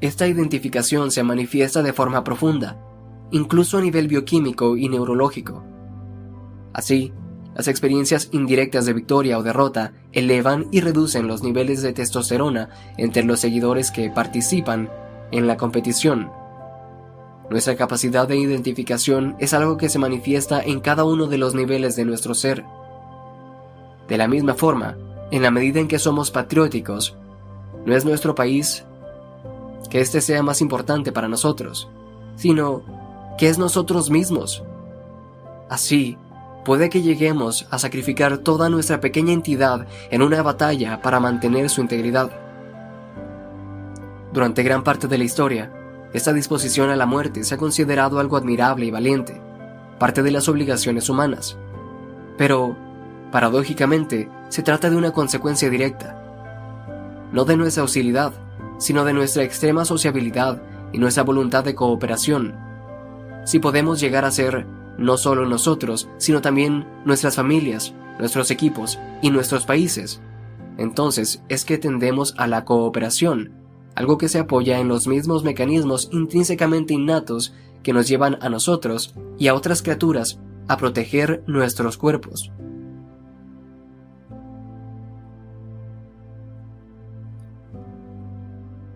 Esta 0.00 0.26
identificación 0.26 1.10
se 1.10 1.22
manifiesta 1.22 1.82
de 1.82 1.92
forma 1.92 2.24
profunda, 2.24 2.78
incluso 3.30 3.78
a 3.78 3.80
nivel 3.80 4.08
bioquímico 4.08 4.76
y 4.76 4.88
neurológico. 4.88 5.64
Así, 6.72 7.12
las 7.54 7.68
experiencias 7.68 8.28
indirectas 8.32 8.84
de 8.84 8.92
victoria 8.92 9.38
o 9.38 9.42
derrota 9.42 9.92
elevan 10.12 10.66
y 10.72 10.80
reducen 10.80 11.28
los 11.28 11.42
niveles 11.42 11.82
de 11.82 11.92
testosterona 11.92 12.70
entre 12.98 13.22
los 13.22 13.40
seguidores 13.40 13.90
que 13.90 14.10
participan 14.10 14.90
en 15.30 15.46
la 15.46 15.56
competición. 15.56 16.30
Nuestra 17.50 17.76
capacidad 17.76 18.26
de 18.26 18.36
identificación 18.36 19.36
es 19.38 19.52
algo 19.52 19.76
que 19.76 19.88
se 19.88 19.98
manifiesta 19.98 20.62
en 20.62 20.80
cada 20.80 21.04
uno 21.04 21.26
de 21.26 21.38
los 21.38 21.54
niveles 21.54 21.94
de 21.94 22.04
nuestro 22.04 22.34
ser. 22.34 22.64
De 24.08 24.16
la 24.16 24.28
misma 24.28 24.54
forma, 24.54 24.96
en 25.30 25.42
la 25.42 25.50
medida 25.50 25.80
en 25.80 25.88
que 25.88 25.98
somos 25.98 26.30
patrióticos, 26.30 27.16
no 27.84 27.94
es 27.94 28.04
nuestro 28.04 28.34
país 28.34 28.84
que 29.90 30.00
éste 30.00 30.20
sea 30.20 30.42
más 30.42 30.60
importante 30.62 31.12
para 31.12 31.28
nosotros, 31.28 31.88
sino 32.36 32.82
que 33.36 33.48
es 33.48 33.58
nosotros 33.58 34.10
mismos. 34.10 34.62
Así, 35.68 36.16
puede 36.64 36.88
que 36.88 37.02
lleguemos 37.02 37.66
a 37.70 37.78
sacrificar 37.78 38.38
toda 38.38 38.70
nuestra 38.70 39.00
pequeña 39.00 39.32
entidad 39.32 39.86
en 40.10 40.22
una 40.22 40.42
batalla 40.42 41.02
para 41.02 41.20
mantener 41.20 41.68
su 41.68 41.82
integridad. 41.82 42.30
Durante 44.32 44.62
gran 44.62 44.82
parte 44.82 45.08
de 45.08 45.18
la 45.18 45.24
historia, 45.24 45.70
esta 46.14 46.32
disposición 46.32 46.88
a 46.88 46.96
la 46.96 47.04
muerte 47.04 47.44
se 47.44 47.54
ha 47.54 47.58
considerado 47.58 48.18
algo 48.18 48.38
admirable 48.38 48.86
y 48.86 48.90
valiente, 48.90 49.42
parte 49.98 50.22
de 50.22 50.30
las 50.30 50.48
obligaciones 50.48 51.10
humanas. 51.10 51.58
Pero, 52.38 52.76
paradójicamente, 53.30 54.30
se 54.48 54.62
trata 54.62 54.88
de 54.88 54.96
una 54.96 55.12
consecuencia 55.12 55.68
directa, 55.68 56.18
no 57.32 57.44
de 57.44 57.58
nuestra 57.58 57.84
hostilidad, 57.84 58.32
sino 58.78 59.04
de 59.04 59.12
nuestra 59.12 59.42
extrema 59.42 59.84
sociabilidad 59.84 60.62
y 60.92 60.98
nuestra 60.98 61.22
voluntad 61.22 61.62
de 61.64 61.74
cooperación 61.74 62.64
si 63.44 63.58
podemos 63.58 64.00
llegar 64.00 64.24
a 64.24 64.30
ser 64.30 64.66
no 64.98 65.16
solo 65.16 65.46
nosotros, 65.46 66.08
sino 66.16 66.40
también 66.40 66.86
nuestras 67.04 67.36
familias, 67.36 67.94
nuestros 68.18 68.50
equipos 68.50 68.98
y 69.22 69.30
nuestros 69.30 69.66
países. 69.66 70.20
Entonces 70.78 71.42
es 71.48 71.64
que 71.64 71.78
tendemos 71.78 72.34
a 72.38 72.46
la 72.46 72.64
cooperación, 72.64 73.52
algo 73.94 74.18
que 74.18 74.28
se 74.28 74.38
apoya 74.38 74.78
en 74.80 74.88
los 74.88 75.06
mismos 75.06 75.44
mecanismos 75.44 76.08
intrínsecamente 76.12 76.94
innatos 76.94 77.54
que 77.82 77.92
nos 77.92 78.08
llevan 78.08 78.38
a 78.40 78.48
nosotros 78.48 79.14
y 79.38 79.48
a 79.48 79.54
otras 79.54 79.82
criaturas 79.82 80.40
a 80.68 80.76
proteger 80.76 81.44
nuestros 81.46 81.96
cuerpos. 81.96 82.50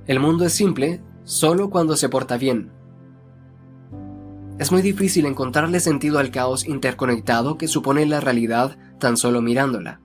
El 0.07 0.21
mundo 0.21 0.47
es 0.47 0.55
simple 0.55 1.03
solo 1.25 1.69
cuando 1.69 1.95
se 1.95 2.09
porta 2.09 2.39
bien. 2.39 2.71
Es 4.59 4.73
muy 4.73 4.81
difícil 4.81 5.27
encontrarle 5.27 5.81
sentido 5.81 6.19
al 6.19 6.31
caos 6.31 6.67
interconectado 6.67 7.59
que 7.59 7.69
supone 7.69 8.07
la 8.07 8.19
realidad 8.19 8.79
tan 8.99 9.19
solo 9.19 9.43
mirándola. 9.43 10.01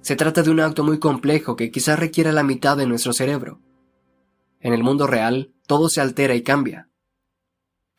Se 0.00 0.16
trata 0.16 0.42
de 0.42 0.50
un 0.50 0.60
acto 0.60 0.82
muy 0.82 0.98
complejo 0.98 1.56
que 1.56 1.70
quizá 1.70 1.94
requiera 1.94 2.32
la 2.32 2.42
mitad 2.42 2.76
de 2.76 2.86
nuestro 2.86 3.12
cerebro. 3.12 3.60
En 4.60 4.72
el 4.72 4.82
mundo 4.82 5.06
real, 5.06 5.52
todo 5.66 5.88
se 5.88 6.00
altera 6.00 6.34
y 6.34 6.42
cambia. 6.42 6.88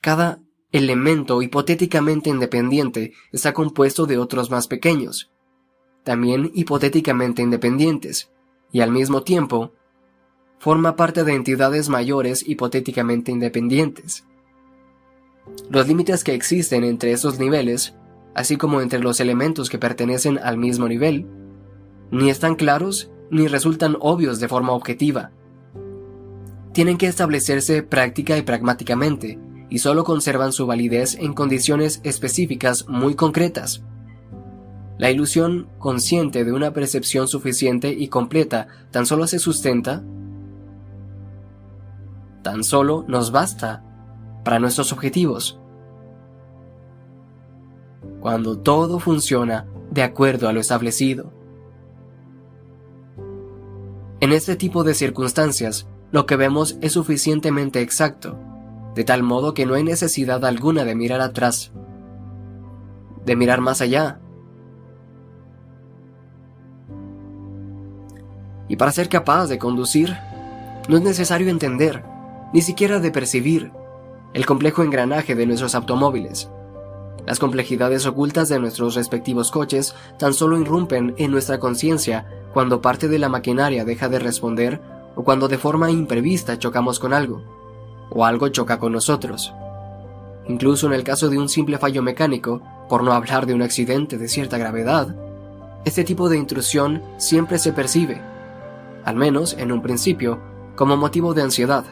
Cada 0.02 0.42
elemento 0.72 1.42
hipotéticamente 1.42 2.30
independiente 2.30 3.14
está 3.32 3.54
compuesto 3.54 4.06
de 4.06 4.18
otros 4.18 4.52
más 4.52 4.68
pequeños, 4.68 5.32
también 6.04 6.52
hipotéticamente 6.54 7.42
independientes, 7.42 8.32
y 8.72 8.82
al 8.82 8.92
mismo 8.92 9.24
tiempo, 9.24 9.74
forma 10.60 10.96
parte 10.96 11.24
de 11.24 11.34
entidades 11.34 11.90
mayores 11.90 12.48
hipotéticamente 12.48 13.32
independientes. 13.32 14.26
Los 15.70 15.88
límites 15.88 16.24
que 16.24 16.34
existen 16.34 16.84
entre 16.84 17.12
esos 17.12 17.40
niveles, 17.40 17.96
así 18.36 18.58
como 18.58 18.82
entre 18.82 19.00
los 19.00 19.20
elementos 19.20 19.70
que 19.70 19.80
pertenecen 19.80 20.38
al 20.38 20.58
mismo 20.58 20.88
nivel, 20.88 21.28
ni 22.12 22.30
están 22.30 22.56
claros 22.56 23.12
ni 23.32 23.48
resultan 23.48 23.98
obvios 24.00 24.40
de 24.40 24.48
forma 24.48 24.74
objetiva. 24.74 25.32
Tienen 26.80 26.98
que 26.98 27.08
establecerse 27.08 27.84
práctica 27.84 28.38
y 28.38 28.42
pragmáticamente, 28.42 29.38
y 29.70 29.80
solo 29.80 30.06
conservan 30.06 30.54
su 30.54 30.66
validez 30.66 31.16
en 31.16 31.34
condiciones 31.34 32.00
específicas 32.06 32.88
muy 32.88 33.16
concretas. 33.16 33.84
La 34.98 35.12
ilusión 35.12 35.68
consciente 35.78 36.46
de 36.46 36.54
una 36.54 36.72
percepción 36.72 37.28
suficiente 37.28 37.90
y 37.90 38.08
completa 38.08 38.70
tan 38.92 39.06
solo 39.06 39.28
se 39.28 39.40
sustenta, 39.40 40.06
tan 42.44 42.64
solo 42.64 43.04
nos 43.10 43.34
basta 43.34 43.84
para 44.46 44.60
nuestros 44.60 44.94
objetivos. 44.94 45.60
Cuando 48.22 48.58
todo 48.58 49.00
funciona 49.00 49.68
de 49.92 50.04
acuerdo 50.04 50.48
a 50.48 50.54
lo 50.54 50.62
establecido. 50.62 51.34
En 54.22 54.32
este 54.32 54.56
tipo 54.56 54.86
de 54.86 54.94
circunstancias, 54.94 55.86
lo 56.12 56.26
que 56.26 56.36
vemos 56.36 56.78
es 56.82 56.94
suficientemente 56.94 57.82
exacto, 57.82 58.38
de 58.96 59.04
tal 59.04 59.24
modo 59.24 59.54
que 59.54 59.66
no 59.66 59.76
hay 59.76 59.84
necesidad 59.84 60.44
alguna 60.44 60.84
de 60.84 60.96
mirar 60.96 61.22
atrás, 61.22 61.72
de 63.26 63.36
mirar 63.36 63.62
más 63.62 63.82
allá. 63.82 64.20
Y 68.68 68.76
para 68.76 68.92
ser 68.92 69.10
capaz 69.10 69.48
de 69.48 69.60
conducir, 69.60 70.16
no 70.88 70.98
es 70.98 71.04
necesario 71.04 71.50
entender, 71.50 72.04
ni 72.54 72.62
siquiera 72.62 73.00
de 73.00 73.12
percibir, 73.12 73.72
el 74.34 74.46
complejo 74.46 74.84
engranaje 74.84 75.36
de 75.36 75.46
nuestros 75.46 75.76
automóviles. 75.76 76.50
Las 77.26 77.40
complejidades 77.40 78.06
ocultas 78.06 78.50
de 78.50 78.60
nuestros 78.60 78.96
respectivos 78.96 79.52
coches 79.52 79.96
tan 80.18 80.34
solo 80.34 80.60
irrumpen 80.60 81.14
en 81.18 81.30
nuestra 81.32 81.60
conciencia 81.60 82.28
cuando 82.54 82.82
parte 82.82 83.08
de 83.08 83.20
la 83.20 83.30
maquinaria 83.30 83.86
deja 83.86 84.10
de 84.10 84.20
responder 84.20 84.82
o 85.20 85.24
cuando 85.26 85.50
de 85.50 85.58
forma 85.58 85.92
imprevista 85.92 86.58
chocamos 86.58 86.98
con 86.98 87.12
algo, 87.12 87.42
o 88.10 88.24
algo 88.24 88.48
choca 88.48 88.80
con 88.80 88.94
nosotros. 88.94 89.54
Incluso 90.48 90.88
en 90.88 90.94
el 90.94 91.04
caso 91.04 91.28
de 91.28 91.38
un 91.38 91.50
simple 91.50 91.78
fallo 91.78 92.02
mecánico, 92.02 92.62
por 92.88 93.04
no 93.04 93.12
hablar 93.12 93.46
de 93.46 93.54
un 93.54 93.62
accidente 93.62 94.18
de 94.18 94.30
cierta 94.30 94.58
gravedad, 94.58 95.14
este 95.84 96.06
tipo 96.06 96.30
de 96.30 96.38
intrusión 96.38 97.04
siempre 97.18 97.60
se 97.60 97.74
percibe, 97.74 98.22
al 99.04 99.18
menos 99.18 99.58
en 99.60 99.74
un 99.74 99.82
principio, 99.82 100.40
como 100.78 100.96
motivo 100.96 101.34
de 101.34 101.42
ansiedad 101.42 101.84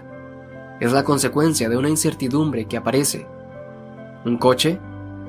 es 0.79 0.93
la 0.93 1.03
consecuencia 1.03 1.67
de 1.67 1.75
una 1.75 1.89
incertidumbre 1.89 2.63
que 2.63 2.77
aparece. 2.77 3.27
Un 4.23 4.37
coche, 4.37 4.79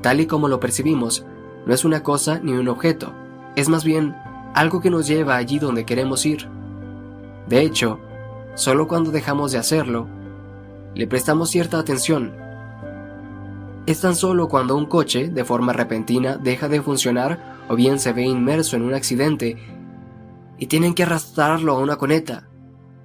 tal 0.02 0.20
y 0.20 0.27
como 0.27 0.47
lo 0.47 0.60
percibimos, 0.60 1.27
no 1.67 1.75
es 1.75 1.85
una 1.85 2.05
cosa 2.05 2.39
ni 2.39 2.52
un 2.52 2.68
objeto, 2.68 3.12
es 3.57 3.68
más 3.68 3.83
bien 3.83 4.15
algo 4.55 4.81
que 4.81 4.91
nos 4.91 5.09
lleva 5.09 5.35
allí 5.35 5.59
donde 5.59 5.85
queremos 5.85 6.25
ir. 6.27 6.58
De 7.49 7.62
hecho, 7.62 7.99
solo 8.55 8.89
cuando 8.89 9.10
dejamos 9.10 9.52
de 9.52 9.59
hacerlo, 9.59 10.07
le 10.94 11.07
prestamos 11.07 11.51
cierta 11.51 11.78
atención. 11.78 12.33
Es 13.86 14.01
tan 14.01 14.15
solo 14.15 14.49
cuando 14.49 14.77
un 14.77 14.86
coche, 14.86 15.28
de 15.28 15.44
forma 15.44 15.73
repentina, 15.73 16.36
deja 16.36 16.68
de 16.68 16.83
funcionar 16.83 17.57
o 17.68 17.77
bien 17.77 17.99
se 17.99 18.12
ve 18.12 18.25
inmerso 18.25 18.77
en 18.77 18.83
un 18.83 18.94
accidente 18.94 19.57
y 20.59 20.67
tienen 20.67 20.94
que 20.94 21.05
arrastrarlo 21.05 21.73
a 21.73 21.78
una 21.78 21.97
coneta, 21.97 22.49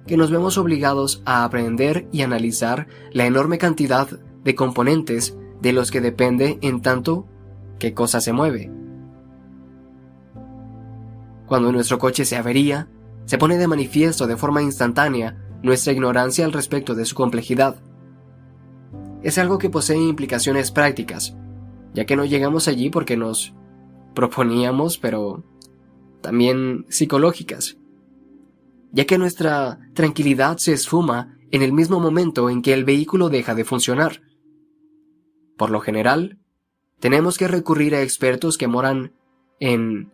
que 0.06 0.16
nos 0.16 0.30
vemos 0.30 0.58
obligados 0.58 1.22
a 1.24 1.44
aprender 1.44 2.08
y 2.12 2.22
analizar 2.22 2.88
la 3.12 3.26
enorme 3.26 3.58
cantidad 3.58 4.08
de 4.08 4.54
componentes 4.54 5.36
de 5.62 5.72
los 5.72 5.90
que 5.90 6.02
depende 6.02 6.58
en 6.60 6.82
tanto 6.82 7.26
que 7.78 7.94
cosa 7.94 8.20
se 8.20 8.32
mueve. 8.32 8.70
Cuando 11.46 11.72
nuestro 11.72 11.98
coche 11.98 12.24
se 12.24 12.36
avería, 12.36 12.88
se 13.24 13.38
pone 13.38 13.56
de 13.56 13.68
manifiesto 13.68 14.26
de 14.26 14.36
forma 14.36 14.62
instantánea 14.62 15.36
nuestra 15.62 15.92
ignorancia 15.92 16.44
al 16.44 16.52
respecto 16.52 16.94
de 16.94 17.04
su 17.04 17.14
complejidad. 17.14 17.82
Es 19.22 19.38
algo 19.38 19.58
que 19.58 19.70
posee 19.70 19.96
implicaciones 19.96 20.70
prácticas, 20.70 21.34
ya 21.94 22.04
que 22.04 22.16
no 22.16 22.24
llegamos 22.24 22.68
allí 22.68 22.90
porque 22.90 23.16
nos 23.16 23.54
proponíamos, 24.14 24.98
pero 24.98 25.42
también 26.20 26.86
psicológicas, 26.88 27.78
ya 28.92 29.06
que 29.06 29.18
nuestra 29.18 29.78
tranquilidad 29.94 30.58
se 30.58 30.72
esfuma 30.72 31.38
en 31.50 31.62
el 31.62 31.72
mismo 31.72 32.00
momento 32.00 32.50
en 32.50 32.62
que 32.62 32.72
el 32.72 32.84
vehículo 32.84 33.28
deja 33.28 33.54
de 33.54 33.64
funcionar. 33.64 34.22
Por 35.56 35.70
lo 35.70 35.80
general, 35.80 36.38
tenemos 37.00 37.38
que 37.38 37.48
recurrir 37.48 37.94
a 37.94 38.02
expertos 38.02 38.58
que 38.58 38.68
moran 38.68 39.12
en 39.60 40.12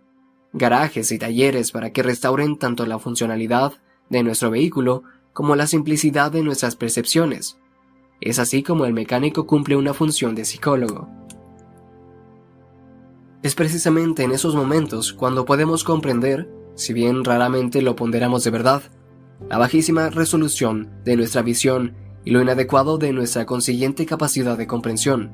garajes 0.52 1.12
y 1.12 1.18
talleres 1.18 1.70
para 1.72 1.90
que 1.90 2.02
restauren 2.02 2.58
tanto 2.58 2.86
la 2.86 2.98
funcionalidad 2.98 3.74
de 4.08 4.22
nuestro 4.22 4.50
vehículo 4.50 5.04
como 5.32 5.56
la 5.56 5.66
simplicidad 5.66 6.32
de 6.32 6.42
nuestras 6.42 6.76
percepciones. 6.76 7.58
Es 8.20 8.38
así 8.38 8.62
como 8.62 8.84
el 8.84 8.92
mecánico 8.92 9.46
cumple 9.46 9.76
una 9.76 9.94
función 9.94 10.34
de 10.34 10.44
psicólogo. 10.44 11.08
Es 13.42 13.54
precisamente 13.54 14.22
en 14.24 14.32
esos 14.32 14.54
momentos 14.54 15.14
cuando 15.14 15.46
podemos 15.46 15.84
comprender, 15.84 16.50
si 16.74 16.92
bien 16.92 17.24
raramente 17.24 17.80
lo 17.80 17.96
ponderamos 17.96 18.44
de 18.44 18.50
verdad, 18.50 18.82
la 19.48 19.56
bajísima 19.56 20.10
resolución 20.10 20.90
de 21.04 21.16
nuestra 21.16 21.40
visión 21.40 21.94
y 22.24 22.32
lo 22.32 22.42
inadecuado 22.42 22.98
de 22.98 23.14
nuestra 23.14 23.46
consiguiente 23.46 24.04
capacidad 24.04 24.58
de 24.58 24.66
comprensión. 24.66 25.32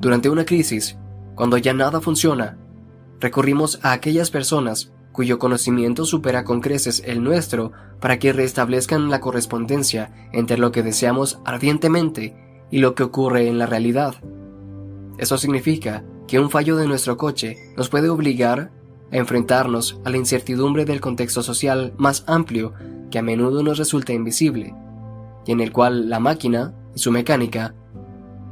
Durante 0.00 0.28
una 0.28 0.44
crisis, 0.44 0.98
cuando 1.36 1.56
ya 1.58 1.72
nada 1.72 2.00
funciona, 2.00 2.58
recurrimos 3.24 3.78
a 3.82 3.92
aquellas 3.92 4.30
personas 4.30 4.92
cuyo 5.10 5.38
conocimiento 5.38 6.04
supera 6.04 6.44
con 6.44 6.60
creces 6.60 7.02
el 7.06 7.24
nuestro 7.24 7.72
para 7.98 8.18
que 8.18 8.34
restablezcan 8.34 9.08
la 9.08 9.20
correspondencia 9.20 10.28
entre 10.34 10.58
lo 10.58 10.72
que 10.72 10.82
deseamos 10.82 11.38
ardientemente 11.46 12.36
y 12.70 12.80
lo 12.80 12.94
que 12.94 13.02
ocurre 13.02 13.48
en 13.48 13.58
la 13.58 13.64
realidad. 13.64 14.16
Eso 15.16 15.38
significa 15.38 16.04
que 16.28 16.38
un 16.38 16.50
fallo 16.50 16.76
de 16.76 16.86
nuestro 16.86 17.16
coche 17.16 17.56
nos 17.78 17.88
puede 17.88 18.10
obligar 18.10 18.72
a 19.10 19.16
enfrentarnos 19.16 19.98
a 20.04 20.10
la 20.10 20.18
incertidumbre 20.18 20.84
del 20.84 21.00
contexto 21.00 21.42
social 21.42 21.94
más 21.96 22.24
amplio 22.26 22.74
que 23.10 23.18
a 23.18 23.22
menudo 23.22 23.62
nos 23.62 23.78
resulta 23.78 24.12
invisible, 24.12 24.74
y 25.46 25.52
en 25.52 25.62
el 25.62 25.72
cual 25.72 26.10
la 26.10 26.20
máquina 26.20 26.74
y 26.94 26.98
su 26.98 27.10
mecánica 27.10 27.74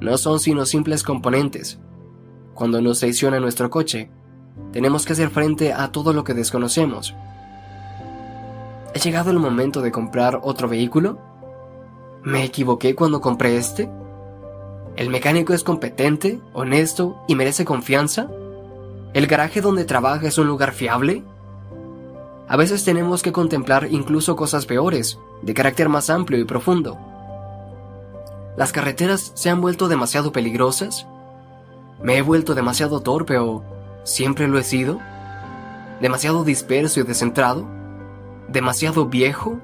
no 0.01 0.17
son 0.17 0.41
sino 0.41 0.65
simples 0.65 1.03
componentes. 1.03 1.79
Cuando 2.55 2.81
nos 2.81 3.01
traiciona 3.01 3.39
nuestro 3.39 3.69
coche, 3.69 4.11
tenemos 4.73 5.05
que 5.05 5.13
hacer 5.13 5.31
frente 5.31 5.73
a 5.73 5.93
todo 5.93 6.13
lo 6.13 6.25
que 6.25 6.35
desconocemos. 6.35 7.15
¿Ha 8.95 8.99
llegado 8.99 9.31
el 9.31 9.39
momento 9.39 9.81
de 9.81 9.93
comprar 9.93 10.41
otro 10.43 10.69
vehículo? 10.69 11.19
¿Me 12.23 12.45
equivoqué 12.45 12.95
cuando 12.95 13.21
compré 13.21 13.57
este? 13.57 13.91
¿El 14.97 15.09
mecánico 15.09 15.55
es 15.55 15.65
competente, 15.65 16.41
honesto 16.53 17.17
y 17.27 17.35
merece 17.35 17.65
confianza? 17.65 18.29
¿El 19.15 19.27
garaje 19.27 19.61
donde 19.61 19.85
trabaja 19.85 20.29
es 20.29 20.39
un 20.39 20.47
lugar 20.47 20.73
fiable? 20.73 21.25
A 22.49 22.57
veces 22.57 22.85
tenemos 22.85 23.23
que 23.23 23.33
contemplar 23.33 23.89
incluso 23.91 24.37
cosas 24.37 24.67
peores, 24.67 25.19
de 25.41 25.55
carácter 25.55 25.89
más 25.89 26.11
amplio 26.11 26.39
y 26.39 26.45
profundo. 26.45 26.99
¿Las 28.57 28.73
carreteras 28.73 29.33
se 29.35 29.49
han 29.49 29.63
vuelto 29.63 29.89
demasiado 29.89 30.33
peligrosas? 30.33 31.07
¿Me 32.03 32.19
he 32.19 32.23
vuelto 32.23 32.55
demasiado 32.55 33.01
torpe 33.01 33.39
o 33.39 33.65
siempre 34.05 34.49
lo 34.49 34.59
he 34.59 34.65
sido? 34.65 35.01
¿Demasiado 36.01 36.45
disperso 36.45 37.01
y 37.01 37.03
descentrado? 37.05 37.67
¿Demasiado 38.49 39.07
viejo? 39.07 39.61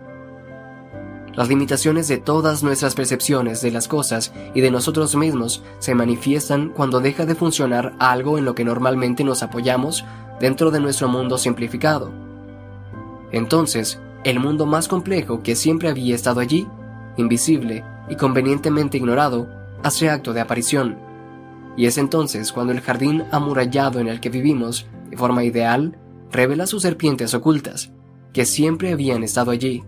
Las 1.35 1.49
limitaciones 1.49 2.09
de 2.09 2.19
todas 2.19 2.63
nuestras 2.63 2.95
percepciones 2.95 3.61
de 3.61 3.71
las 3.71 3.87
cosas 3.87 4.33
y 4.55 4.61
de 4.61 4.71
nosotros 4.71 5.15
mismos 5.15 5.63
se 5.79 5.95
manifiestan 5.95 6.71
cuando 6.71 7.01
deja 7.01 7.27
de 7.27 7.37
funcionar 7.37 7.95
algo 7.99 8.39
en 8.39 8.45
lo 8.45 8.55
que 8.55 8.65
normalmente 8.65 9.23
nos 9.23 9.43
apoyamos 9.43 10.05
dentro 10.41 10.71
de 10.71 10.81
nuestro 10.81 11.09
mundo 11.09 11.39
simplificado. 11.39 12.11
Entonces, 13.31 14.01
el 14.25 14.41
mundo 14.41 14.67
más 14.67 14.89
complejo 14.89 15.43
que 15.43 15.55
siempre 15.55 15.89
había 15.89 16.15
estado 16.15 16.41
allí, 16.41 16.67
invisible 17.17 17.85
y 18.09 18.17
convenientemente 18.17 18.97
ignorado, 18.97 19.49
hace 19.83 20.11
acto 20.11 20.33
de 20.33 20.41
aparición. 20.41 21.08
Y 21.77 21.87
es 21.87 21.99
entonces 21.99 22.53
cuando 22.53 22.73
el 22.73 22.81
jardín 22.81 23.25
amurallado 23.31 24.01
en 24.01 24.09
el 24.09 24.21
que 24.21 24.31
vivimos, 24.31 24.87
de 25.11 25.17
forma 25.17 25.45
ideal, 25.45 25.99
revela 26.31 26.67
sus 26.67 26.83
serpientes 26.83 27.35
ocultas, 27.35 27.93
que 28.33 28.45
siempre 28.45 28.93
habían 28.93 29.23
estado 29.23 29.51
allí 29.51 29.85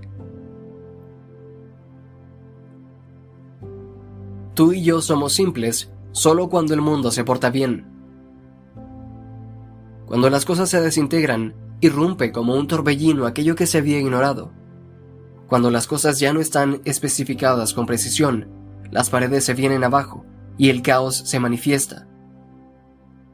Tú 4.60 4.75
y 4.75 4.83
yo 4.83 5.00
somos 5.00 5.33
simples 5.33 5.91
solo 6.12 6.50
cuando 6.50 6.75
el 6.75 6.83
mundo 6.83 7.10
se 7.10 7.25
porta 7.25 7.49
bien. 7.49 7.86
Cuando 10.05 10.28
las 10.28 10.44
cosas 10.44 10.68
se 10.68 10.83
desintegran, 10.83 11.55
irrumpe 11.81 12.31
como 12.31 12.55
un 12.55 12.67
torbellino 12.67 13.25
aquello 13.25 13.55
que 13.55 13.67
se 13.67 13.78
había 13.78 13.99
ignorado. 13.99 14.52
Cuando 15.47 15.70
las 15.70 15.86
cosas 15.86 16.20
ya 16.20 16.34
no 16.34 16.41
están 16.41 16.83
especificadas 16.84 17.73
con 17.73 17.86
precisión, 17.86 18.49
las 18.91 19.09
paredes 19.09 19.44
se 19.47 19.55
vienen 19.55 19.83
abajo 19.83 20.26
y 20.60 20.68
el 20.68 20.82
caos 20.82 21.16
se 21.16 21.40
manifiesta. 21.40 22.06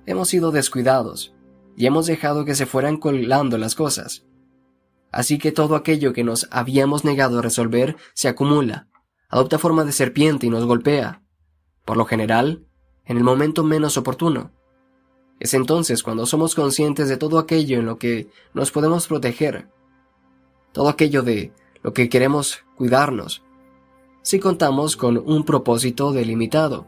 Hemos 0.07 0.29
sido 0.29 0.53
descuidados 0.53 1.35
y 1.77 1.87
hemos 1.87 2.07
dejado 2.07 2.45
que 2.45 2.55
se 2.55 2.67
fueran 2.67 2.99
colando 2.99 3.59
las 3.59 3.75
cosas. 3.75 4.25
Así 5.11 5.37
que 5.37 5.51
todo 5.51 5.75
aquello 5.75 6.13
que 6.13 6.23
nos 6.23 6.47
habíamos 6.53 7.05
negado 7.05 7.41
a 7.41 7.43
resolver 7.43 7.97
se 8.15 8.29
acumula 8.29 8.87
adopta 9.29 9.59
forma 9.59 9.83
de 9.83 9.91
serpiente 9.91 10.47
y 10.47 10.51
nos 10.51 10.67
golpea, 10.67 11.21
por 11.85 11.97
lo 11.97 12.05
general, 12.05 12.65
en 13.05 13.17
el 13.17 13.25
momento 13.25 13.65
menos 13.65 13.97
oportuno. 13.97 14.53
Es 15.41 15.53
entonces 15.53 16.05
cuando 16.05 16.27
somos 16.27 16.55
conscientes 16.55 17.09
de 17.09 17.17
todo 17.17 17.41
aquello 17.41 17.81
en 17.81 17.87
lo 17.87 17.99
que 17.99 18.31
nos 18.55 18.71
podemos 18.71 19.09
proteger, 19.09 19.69
todo 20.71 20.89
aquello 20.89 21.25
de 21.25 21.53
lo 21.83 21.93
que 21.93 22.09
queremos 22.09 22.61
cuidarnos, 22.77 23.43
si 24.23 24.39
contamos 24.39 24.97
con 24.97 25.19
un 25.19 25.45
propósito 25.45 26.13
delimitado, 26.13 26.87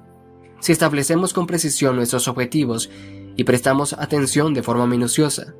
si 0.60 0.72
establecemos 0.72 1.32
con 1.32 1.46
precisión 1.46 1.96
nuestros 1.96 2.28
objetivos 2.28 2.90
y 3.36 3.44
prestamos 3.44 3.92
atención 3.92 4.54
de 4.54 4.62
forma 4.62 4.86
minuciosa. 4.86 5.54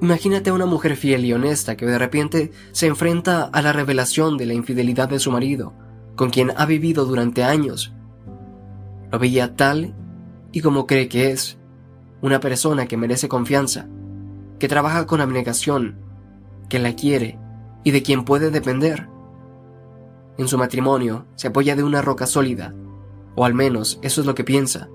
Imagínate 0.00 0.50
a 0.50 0.54
una 0.54 0.66
mujer 0.66 0.96
fiel 0.96 1.24
y 1.24 1.32
honesta 1.32 1.76
que 1.76 1.86
de 1.86 1.98
repente 1.98 2.52
se 2.72 2.86
enfrenta 2.86 3.44
a 3.44 3.62
la 3.62 3.72
revelación 3.72 4.36
de 4.36 4.46
la 4.46 4.54
infidelidad 4.54 5.08
de 5.08 5.18
su 5.18 5.30
marido, 5.30 5.72
con 6.14 6.30
quien 6.30 6.52
ha 6.56 6.66
vivido 6.66 7.06
durante 7.06 7.42
años. 7.42 7.92
Lo 9.10 9.18
veía 9.18 9.56
tal 9.56 9.94
y 10.52 10.60
como 10.60 10.86
cree 10.86 11.08
que 11.08 11.30
es, 11.30 11.58
una 12.20 12.40
persona 12.40 12.86
que 12.86 12.96
merece 12.96 13.28
confianza, 13.28 13.88
que 14.58 14.68
trabaja 14.68 15.06
con 15.06 15.20
abnegación, 15.20 15.96
que 16.68 16.78
la 16.78 16.94
quiere 16.94 17.38
y 17.82 17.90
de 17.90 18.02
quien 18.02 18.24
puede 18.24 18.50
depender. 18.50 19.08
En 20.38 20.48
su 20.48 20.58
matrimonio 20.58 21.26
se 21.36 21.48
apoya 21.48 21.76
de 21.76 21.84
una 21.84 22.02
roca 22.02 22.26
sólida, 22.26 22.74
o 23.34 23.44
al 23.44 23.54
menos 23.54 23.98
eso 24.02 24.20
es 24.20 24.26
lo 24.26 24.34
que 24.34 24.44
piensa. 24.44 24.88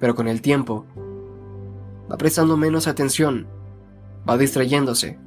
Pero 0.00 0.14
con 0.14 0.28
el 0.28 0.42
tiempo, 0.42 0.86
va 2.10 2.16
prestando 2.16 2.56
menos 2.56 2.86
atención 2.86 3.46
va 4.28 4.36
distrayéndose. 4.36 5.18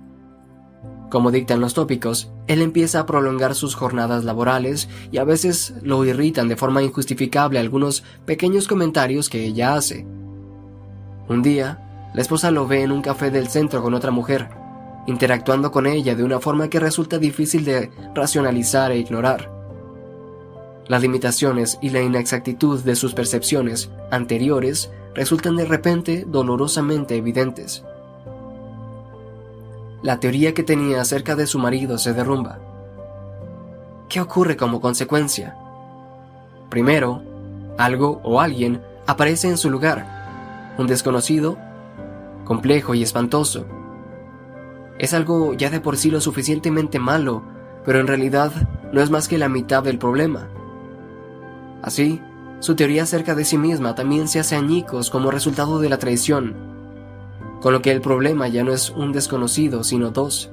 Como 1.09 1.31
dictan 1.31 1.59
los 1.59 1.73
tópicos, 1.73 2.31
él 2.47 2.61
empieza 2.61 3.01
a 3.01 3.05
prolongar 3.05 3.53
sus 3.53 3.75
jornadas 3.75 4.23
laborales 4.23 4.87
y 5.11 5.17
a 5.17 5.25
veces 5.25 5.73
lo 5.81 6.05
irritan 6.05 6.47
de 6.47 6.55
forma 6.55 6.83
injustificable 6.83 7.59
algunos 7.59 8.03
pequeños 8.25 8.67
comentarios 8.67 9.29
que 9.29 9.43
ella 9.43 9.75
hace. 9.75 10.05
Un 11.27 11.41
día, 11.41 12.09
la 12.13 12.21
esposa 12.21 12.51
lo 12.51 12.67
ve 12.67 12.83
en 12.83 12.91
un 12.91 13.01
café 13.01 13.29
del 13.29 13.49
centro 13.49 13.81
con 13.81 13.93
otra 13.93 14.11
mujer, 14.11 14.49
interactuando 15.07 15.71
con 15.71 15.87
ella 15.87 16.15
de 16.15 16.23
una 16.23 16.39
forma 16.39 16.69
que 16.69 16.79
resulta 16.79 17.17
difícil 17.17 17.65
de 17.65 17.91
racionalizar 18.13 18.91
e 18.91 18.97
ignorar. 18.97 19.51
Las 20.87 21.01
limitaciones 21.01 21.79
y 21.81 21.89
la 21.89 22.01
inexactitud 22.01 22.83
de 22.83 22.95
sus 22.95 23.13
percepciones 23.13 23.89
anteriores 24.11 24.91
resultan 25.13 25.55
de 25.55 25.65
repente 25.65 26.25
dolorosamente 26.27 27.15
evidentes. 27.15 27.83
La 30.03 30.19
teoría 30.19 30.53
que 30.53 30.63
tenía 30.63 31.01
acerca 31.01 31.35
de 31.35 31.47
su 31.47 31.59
marido 31.59 31.97
se 31.97 32.13
derrumba. 32.13 32.59
¿Qué 34.09 34.19
ocurre 34.19 34.57
como 34.57 34.81
consecuencia? 34.81 35.55
Primero, 36.69 37.21
algo 37.77 38.19
o 38.23 38.41
alguien 38.41 38.81
aparece 39.07 39.47
en 39.47 39.57
su 39.57 39.69
lugar, 39.69 40.73
un 40.77 40.87
desconocido, 40.87 41.57
complejo 42.45 42.93
y 42.95 43.03
espantoso. 43.03 43.65
Es 45.01 45.15
algo 45.15 45.55
ya 45.55 45.71
de 45.71 45.79
por 45.79 45.97
sí 45.97 46.11
lo 46.11 46.21
suficientemente 46.21 46.99
malo, 46.99 47.41
pero 47.83 47.99
en 47.99 48.05
realidad 48.05 48.51
no 48.93 49.01
es 49.01 49.09
más 49.09 49.27
que 49.27 49.39
la 49.39 49.49
mitad 49.49 49.81
del 49.81 49.97
problema. 49.97 50.47
Así, 51.81 52.21
su 52.59 52.75
teoría 52.75 53.01
acerca 53.01 53.33
de 53.33 53.43
sí 53.43 53.57
misma 53.57 53.95
también 53.95 54.27
se 54.27 54.39
hace 54.39 54.55
añicos 54.55 55.09
como 55.09 55.31
resultado 55.31 55.79
de 55.79 55.89
la 55.89 55.97
traición, 55.97 56.53
con 57.61 57.73
lo 57.73 57.81
que 57.81 57.89
el 57.89 57.99
problema 57.99 58.47
ya 58.47 58.63
no 58.63 58.73
es 58.73 58.91
un 58.91 59.11
desconocido, 59.11 59.83
sino 59.83 60.11
dos. 60.11 60.51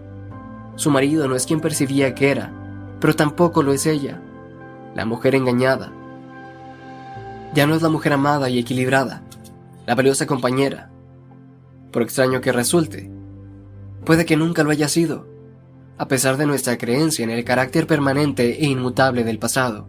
Su 0.76 0.90
marido 0.90 1.28
no 1.28 1.36
es 1.36 1.44
quien 1.44 1.60
percibía 1.60 2.14
que 2.14 2.30
era, 2.30 2.50
pero 3.00 3.14
tampoco 3.14 3.62
lo 3.62 3.74
es 3.74 3.84
ella, 3.84 4.18
la 4.94 5.04
mujer 5.04 5.34
engañada. 5.34 5.92
Ya 7.52 7.66
no 7.66 7.74
es 7.74 7.82
la 7.82 7.90
mujer 7.90 8.14
amada 8.14 8.48
y 8.48 8.58
equilibrada, 8.58 9.20
la 9.84 9.94
valiosa 9.94 10.24
compañera. 10.24 10.90
Por 11.92 12.00
extraño 12.00 12.40
que 12.40 12.50
resulte, 12.50 13.17
puede 14.08 14.24
que 14.24 14.38
nunca 14.38 14.64
lo 14.64 14.70
haya 14.70 14.88
sido, 14.88 15.26
a 15.98 16.08
pesar 16.08 16.38
de 16.38 16.46
nuestra 16.46 16.78
creencia 16.78 17.24
en 17.24 17.28
el 17.28 17.44
carácter 17.44 17.86
permanente 17.86 18.64
e 18.64 18.64
inmutable 18.64 19.22
del 19.22 19.38
pasado. 19.38 19.86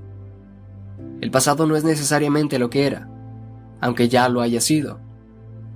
El 1.21 1.31
pasado 1.31 1.65
no 1.65 1.77
es 1.77 1.85
necesariamente 1.85 2.59
lo 2.59 2.69
que 2.69 2.85
era, 2.85 3.09
aunque 3.79 4.09
ya 4.09 4.27
lo 4.27 4.41
haya 4.41 4.59
sido. 4.59 4.99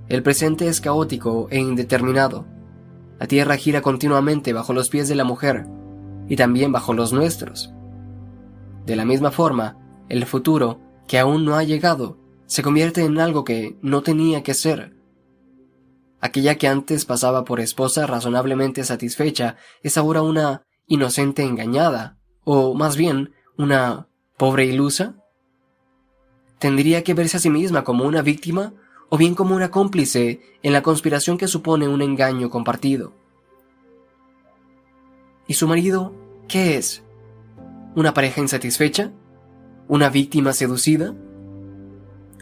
El 0.08 0.22
presente 0.22 0.68
es 0.68 0.82
caótico 0.82 1.48
e 1.50 1.58
indeterminado. 1.58 2.44
La 3.18 3.26
Tierra 3.26 3.56
gira 3.56 3.80
continuamente 3.80 4.52
bajo 4.52 4.74
los 4.74 4.90
pies 4.90 5.08
de 5.08 5.14
la 5.14 5.24
mujer 5.24 5.66
y 6.28 6.36
también 6.36 6.70
bajo 6.70 6.92
los 6.92 7.14
nuestros. 7.14 7.72
De 8.84 8.94
la 8.94 9.06
misma 9.06 9.30
forma, 9.30 9.78
el 10.10 10.26
futuro, 10.26 10.80
que 11.08 11.18
aún 11.18 11.46
no 11.46 11.56
ha 11.56 11.64
llegado, 11.64 12.18
se 12.44 12.62
convierte 12.62 13.06
en 13.06 13.18
algo 13.20 13.42
que 13.42 13.78
no 13.80 14.02
tenía 14.02 14.42
que 14.42 14.52
ser. 14.52 14.94
Aquella 16.24 16.54
que 16.54 16.68
antes 16.68 17.04
pasaba 17.04 17.44
por 17.44 17.60
esposa 17.60 18.06
razonablemente 18.06 18.82
satisfecha 18.82 19.56
es 19.82 19.98
ahora 19.98 20.22
una 20.22 20.62
inocente 20.86 21.42
engañada, 21.42 22.16
o 22.44 22.72
más 22.72 22.96
bien, 22.96 23.34
una 23.58 24.08
pobre 24.38 24.64
ilusa 24.64 25.16
tendría 26.58 27.04
que 27.04 27.12
verse 27.12 27.36
a 27.36 27.40
sí 27.40 27.50
misma 27.50 27.84
como 27.84 28.04
una 28.04 28.22
víctima 28.22 28.72
o 29.10 29.18
bien 29.18 29.34
como 29.34 29.54
una 29.54 29.70
cómplice 29.70 30.40
en 30.62 30.72
la 30.72 30.82
conspiración 30.82 31.36
que 31.36 31.46
supone 31.46 31.88
un 31.88 32.00
engaño 32.00 32.48
compartido. 32.48 33.12
¿Y 35.46 35.52
su 35.52 35.68
marido 35.68 36.14
qué 36.48 36.78
es? 36.78 37.04
¿Una 37.94 38.14
pareja 38.14 38.40
insatisfecha? 38.40 39.12
¿Una 39.88 40.08
víctima 40.08 40.54
seducida? 40.54 41.14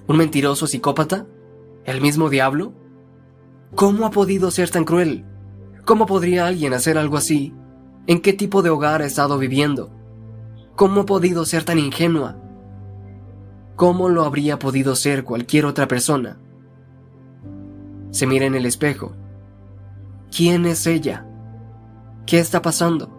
¿Un 0.07 0.17
mentiroso 0.17 0.69
psicópata? 0.69 1.27
¿El 1.85 2.01
mismo 2.01 2.31
diablo? 2.31 2.75
¿Cómo 3.75 4.05
ha 4.05 4.10
podido 4.10 4.51
ser 4.51 4.68
tan 4.68 4.84
cruel? 4.84 5.25
¿Cómo 5.86 6.05
podría 6.05 6.47
alguien 6.47 6.75
hacer 6.75 6.99
algo 6.99 7.17
así? 7.17 7.55
¿En 8.07 8.20
qué 8.20 8.34
tipo 8.34 8.60
de 8.60 8.68
hogar 8.68 9.01
ha 9.01 9.07
estado 9.07 9.39
viviendo? 9.39 9.91
¿Cómo 10.76 11.02
ha 11.02 11.07
podido 11.07 11.47
ser 11.47 11.65
tan 11.65 11.78
ingenua? 11.78 12.36
¿Cómo 13.76 14.10
lo 14.10 14.25
habría 14.25 14.59
podido 14.59 14.94
ser 14.94 15.25
cualquier 15.25 15.65
otra 15.65 15.89
persona? 15.89 16.39
Se 18.10 18.26
mira 18.26 18.44
en 18.44 18.55
el 18.55 18.67
espejo. 18.67 19.15
¿Quién 20.31 20.67
es 20.67 20.86
ella? 20.86 21.26
¿Qué 22.26 22.39
está 22.39 22.60
pasando? 22.60 23.10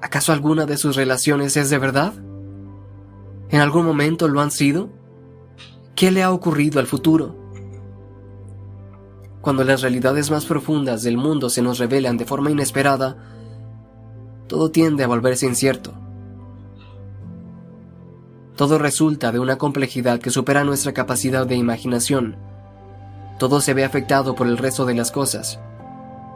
¿Acaso 0.00 0.32
alguna 0.32 0.64
de 0.64 0.76
sus 0.76 0.94
relaciones 0.94 1.56
es 1.56 1.70
de 1.70 1.78
verdad? 1.78 2.14
¿En 3.48 3.60
algún 3.60 3.84
momento 3.84 4.28
lo 4.28 4.40
han 4.40 4.52
sido? 4.52 4.90
¿Qué 5.96 6.12
le 6.12 6.22
ha 6.22 6.30
ocurrido 6.30 6.78
al 6.78 6.86
futuro? 6.86 7.39
Cuando 9.40 9.64
las 9.64 9.80
realidades 9.80 10.30
más 10.30 10.44
profundas 10.44 11.02
del 11.02 11.16
mundo 11.16 11.48
se 11.48 11.62
nos 11.62 11.78
revelan 11.78 12.18
de 12.18 12.26
forma 12.26 12.50
inesperada, 12.50 13.16
todo 14.46 14.70
tiende 14.70 15.04
a 15.04 15.06
volverse 15.06 15.46
incierto. 15.46 15.94
Todo 18.56 18.78
resulta 18.78 19.32
de 19.32 19.38
una 19.38 19.56
complejidad 19.56 20.20
que 20.20 20.28
supera 20.28 20.64
nuestra 20.64 20.92
capacidad 20.92 21.46
de 21.46 21.56
imaginación. 21.56 22.36
Todo 23.38 23.62
se 23.62 23.72
ve 23.72 23.84
afectado 23.84 24.34
por 24.34 24.46
el 24.46 24.58
resto 24.58 24.84
de 24.84 24.94
las 24.94 25.10
cosas. 25.10 25.58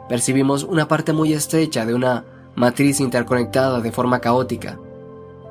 Percibimos 0.09 0.63
una 0.63 0.87
parte 0.87 1.13
muy 1.13 1.33
estrecha 1.33 1.85
de 1.85 1.93
una 1.93 2.25
matriz 2.55 2.99
interconectada 2.99 3.81
de 3.81 3.91
forma 3.91 4.21
caótica. 4.21 4.79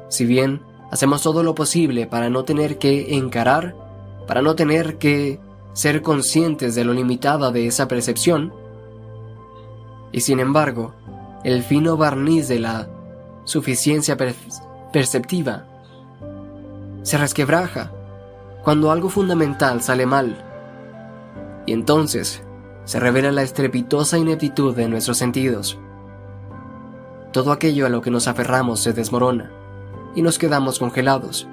Si 0.09 0.25
bien 0.25 0.63
hacemos 0.91 1.23
todo 1.23 1.45
lo 1.45 1.55
posible 1.55 2.09
para 2.09 2.29
no 2.31 2.43
tener 2.45 2.79
que 2.79 3.15
encarar, 3.15 3.77
para 4.27 4.43
no 4.43 4.57
tener 4.57 4.99
que 4.99 5.39
ser 5.75 6.03
conscientes 6.03 6.75
de 6.75 6.85
lo 6.85 6.95
limitada 6.95 7.51
de 7.51 7.67
esa 7.67 7.87
percepción, 7.87 8.53
y 10.13 10.21
sin 10.21 10.41
embargo, 10.41 10.95
el 11.43 11.63
fino 11.63 11.97
barniz 11.97 12.49
de 12.49 12.61
la 12.61 12.89
suficiencia 13.45 14.17
perceptiva 14.93 15.67
se 17.03 17.19
resquebraja 17.19 17.93
cuando 18.63 18.91
algo 18.91 19.11
fundamental 19.11 19.83
sale 19.83 20.07
mal. 20.07 20.43
Y 21.67 21.73
entonces 21.73 22.43
se 22.85 23.01
revela 23.01 23.33
la 23.33 23.43
estrepitosa 23.43 24.17
ineptitud 24.17 24.75
de 24.75 24.89
nuestros 24.89 25.19
sentidos. 25.19 25.79
Todo 27.33 27.53
aquello 27.53 27.85
a 27.85 27.91
lo 27.91 28.01
que 28.01 28.11
nos 28.11 28.29
aferramos 28.29 28.81
se 28.81 28.93
desmorona 28.93 29.51
y 30.15 30.23
nos 30.23 30.39
quedamos 30.39 30.79
congelados, 30.79 31.49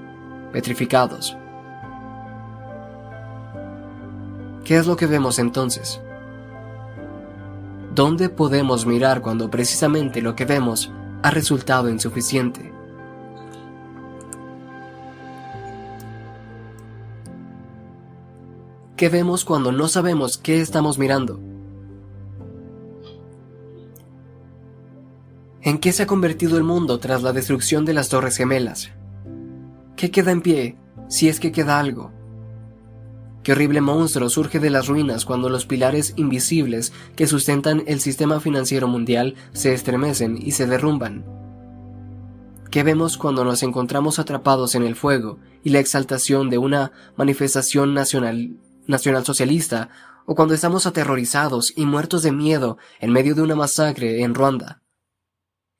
petrificados. 0.53 1.35
¿Qué 4.63 4.77
es 4.77 4.85
lo 4.85 4.95
que 4.95 5.07
vemos 5.07 5.39
entonces? 5.39 6.01
¿Dónde 7.93 8.29
podemos 8.29 8.85
mirar 8.85 9.21
cuando 9.21 9.49
precisamente 9.49 10.21
lo 10.21 10.35
que 10.35 10.45
vemos 10.45 10.91
ha 11.23 11.31
resultado 11.31 11.89
insuficiente? 11.89 12.71
¿Qué 18.95 19.09
vemos 19.09 19.45
cuando 19.45 19.71
no 19.71 19.87
sabemos 19.87 20.37
qué 20.37 20.61
estamos 20.61 20.99
mirando? 20.99 21.39
¿En 25.63 25.79
qué 25.79 25.91
se 25.91 26.03
ha 26.03 26.07
convertido 26.07 26.57
el 26.57 26.63
mundo 26.63 26.99
tras 26.99 27.23
la 27.23 27.33
destrucción 27.33 27.83
de 27.83 27.93
las 27.93 28.09
Torres 28.09 28.37
Gemelas? 28.37 28.91
¿Qué 29.95 30.11
queda 30.11 30.31
en 30.31 30.41
pie, 30.41 30.77
si 31.09 31.29
es 31.29 31.39
que 31.39 31.51
queda 31.51 31.79
algo? 31.79 32.20
¿Qué 33.43 33.53
horrible 33.53 33.81
monstruo 33.81 34.29
surge 34.29 34.59
de 34.59 34.69
las 34.69 34.87
ruinas 34.87 35.25
cuando 35.25 35.49
los 35.49 35.65
pilares 35.65 36.13
invisibles 36.15 36.93
que 37.15 37.25
sustentan 37.25 37.83
el 37.87 37.99
sistema 37.99 38.39
financiero 38.39 38.87
mundial 38.87 39.35
se 39.53 39.73
estremecen 39.73 40.37
y 40.39 40.51
se 40.51 40.67
derrumban? 40.67 41.25
¿Qué 42.69 42.83
vemos 42.83 43.17
cuando 43.17 43.43
nos 43.43 43.63
encontramos 43.63 44.19
atrapados 44.19 44.75
en 44.75 44.83
el 44.83 44.95
fuego 44.95 45.39
y 45.63 45.71
la 45.71 45.79
exaltación 45.79 46.49
de 46.49 46.59
una 46.59 46.91
manifestación 47.17 47.93
nacional 47.93 48.57
nacionalsocialista 48.87 49.89
o 50.25 50.35
cuando 50.35 50.53
estamos 50.53 50.85
aterrorizados 50.85 51.73
y 51.75 51.85
muertos 51.85 52.23
de 52.23 52.31
miedo 52.31 52.77
en 52.99 53.11
medio 53.11 53.35
de 53.35 53.41
una 53.41 53.55
masacre 53.55 54.21
en 54.21 54.35
Ruanda. 54.35 54.81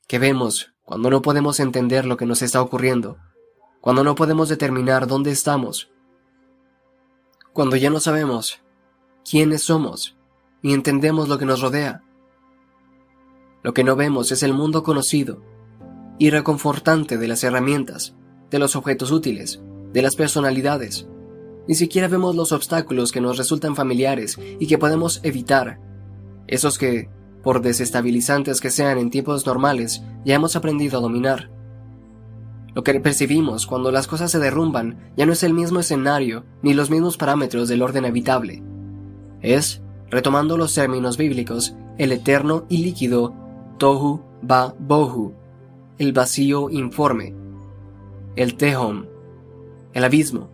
¿Qué 0.08 0.18
vemos 0.18 0.74
cuando 0.82 1.10
no 1.10 1.22
podemos 1.22 1.60
entender 1.60 2.06
lo 2.06 2.16
que 2.16 2.26
nos 2.26 2.42
está 2.42 2.60
ocurriendo? 2.60 3.18
Cuando 3.80 4.04
no 4.04 4.14
podemos 4.14 4.48
determinar 4.48 5.06
dónde 5.06 5.30
estamos? 5.30 5.90
Cuando 7.52 7.76
ya 7.76 7.90
no 7.90 8.00
sabemos 8.00 8.60
quiénes 9.28 9.62
somos 9.62 10.16
ni 10.62 10.72
entendemos 10.72 11.28
lo 11.28 11.38
que 11.38 11.44
nos 11.44 11.60
rodea. 11.60 12.02
Lo 13.62 13.74
que 13.74 13.84
no 13.84 13.96
vemos 13.96 14.32
es 14.32 14.42
el 14.42 14.54
mundo 14.54 14.82
conocido 14.82 15.42
y 16.18 16.30
reconfortante 16.30 17.18
de 17.18 17.28
las 17.28 17.44
herramientas, 17.44 18.14
de 18.50 18.58
los 18.58 18.76
objetos 18.76 19.10
útiles, 19.10 19.60
de 19.92 20.02
las 20.02 20.16
personalidades, 20.16 21.06
ni 21.68 21.74
siquiera 21.74 22.08
vemos 22.08 22.34
los 22.34 22.52
obstáculos 22.52 23.12
que 23.12 23.20
nos 23.20 23.38
resultan 23.38 23.76
familiares 23.76 24.38
y 24.58 24.66
que 24.66 24.78
podemos 24.78 25.20
evitar. 25.22 25.78
Esos 26.48 26.76
que, 26.76 27.08
por 27.42 27.62
desestabilizantes 27.62 28.60
que 28.60 28.70
sean 28.70 28.98
en 28.98 29.10
tiempos 29.10 29.46
normales, 29.46 30.02
ya 30.24 30.34
hemos 30.34 30.56
aprendido 30.56 30.98
a 30.98 31.02
dominar. 31.02 31.50
Lo 32.74 32.82
que 32.82 32.98
percibimos 33.00 33.66
cuando 33.66 33.90
las 33.90 34.06
cosas 34.06 34.30
se 34.30 34.38
derrumban 34.38 35.12
ya 35.16 35.26
no 35.26 35.32
es 35.32 35.42
el 35.42 35.52
mismo 35.52 35.80
escenario 35.80 36.44
ni 36.62 36.72
los 36.72 36.90
mismos 36.90 37.16
parámetros 37.16 37.68
del 37.68 37.82
orden 37.82 38.04
habitable. 38.04 38.62
Es, 39.42 39.82
retomando 40.10 40.56
los 40.56 40.74
términos 40.74 41.16
bíblicos, 41.16 41.74
el 41.98 42.12
eterno 42.12 42.64
y 42.68 42.78
líquido 42.78 43.34
tohu 43.78 44.22
ba 44.40 44.74
bohu, 44.78 45.34
el 45.98 46.12
vacío 46.12 46.70
informe. 46.70 47.34
el 48.36 48.56
Tehom, 48.56 49.04
el 49.92 50.04
abismo, 50.04 50.48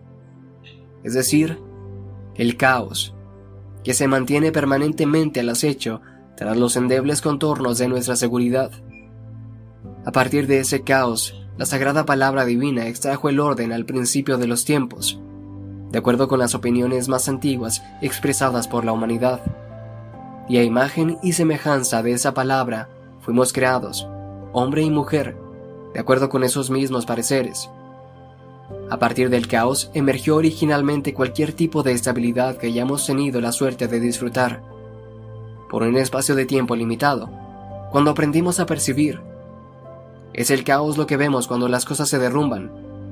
es 1.03 1.13
decir, 1.13 1.57
el 2.35 2.57
caos, 2.57 3.13
que 3.83 3.93
se 3.93 4.07
mantiene 4.07 4.51
permanentemente 4.51 5.39
al 5.39 5.49
acecho 5.49 6.01
tras 6.35 6.57
los 6.57 6.75
endebles 6.75 7.21
contornos 7.21 7.77
de 7.77 7.87
nuestra 7.87 8.15
seguridad. 8.15 8.71
A 10.05 10.11
partir 10.11 10.47
de 10.47 10.59
ese 10.59 10.81
caos, 10.83 11.35
la 11.59 11.65
sagrada 11.65 12.05
palabra 12.05 12.45
divina 12.45 12.87
extrajo 12.87 13.27
el 13.27 13.37
orden 13.41 13.73
al 13.73 13.83
principio 13.83 14.37
de 14.37 14.47
los 14.47 14.63
tiempos, 14.63 15.19
de 15.91 15.99
acuerdo 15.99 16.29
con 16.29 16.39
las 16.39 16.55
opiniones 16.55 17.09
más 17.09 17.27
antiguas 17.27 17.83
expresadas 18.01 18.69
por 18.69 18.85
la 18.85 18.93
humanidad. 18.93 19.41
Y 20.47 20.55
a 20.55 20.63
imagen 20.63 21.17
y 21.21 21.33
semejanza 21.33 22.01
de 22.01 22.13
esa 22.13 22.33
palabra 22.33 22.87
fuimos 23.19 23.51
creados, 23.51 24.07
hombre 24.53 24.83
y 24.83 24.89
mujer, 24.89 25.35
de 25.93 25.99
acuerdo 25.99 26.29
con 26.29 26.45
esos 26.45 26.69
mismos 26.69 27.05
pareceres. 27.05 27.69
A 28.89 28.97
partir 28.97 29.29
del 29.29 29.49
caos 29.49 29.91
emergió 29.93 30.37
originalmente 30.37 31.13
cualquier 31.13 31.51
tipo 31.51 31.83
de 31.83 31.91
estabilidad 31.91 32.55
que 32.55 32.67
hayamos 32.67 33.05
tenido 33.05 33.41
la 33.41 33.51
suerte 33.51 33.89
de 33.89 33.99
disfrutar. 33.99 34.63
Por 35.69 35.83
un 35.83 35.97
espacio 35.97 36.35
de 36.35 36.45
tiempo 36.45 36.77
limitado, 36.77 37.29
cuando 37.91 38.11
aprendimos 38.11 38.61
a 38.61 38.65
percibir, 38.65 39.28
es 40.39 40.51
el 40.51 40.63
caos 40.63 40.97
lo 40.97 41.05
que 41.05 41.17
vemos 41.17 41.47
cuando 41.47 41.67
las 41.67 41.83
cosas 41.83 42.07
se 42.07 42.17
derrumban, 42.17 42.71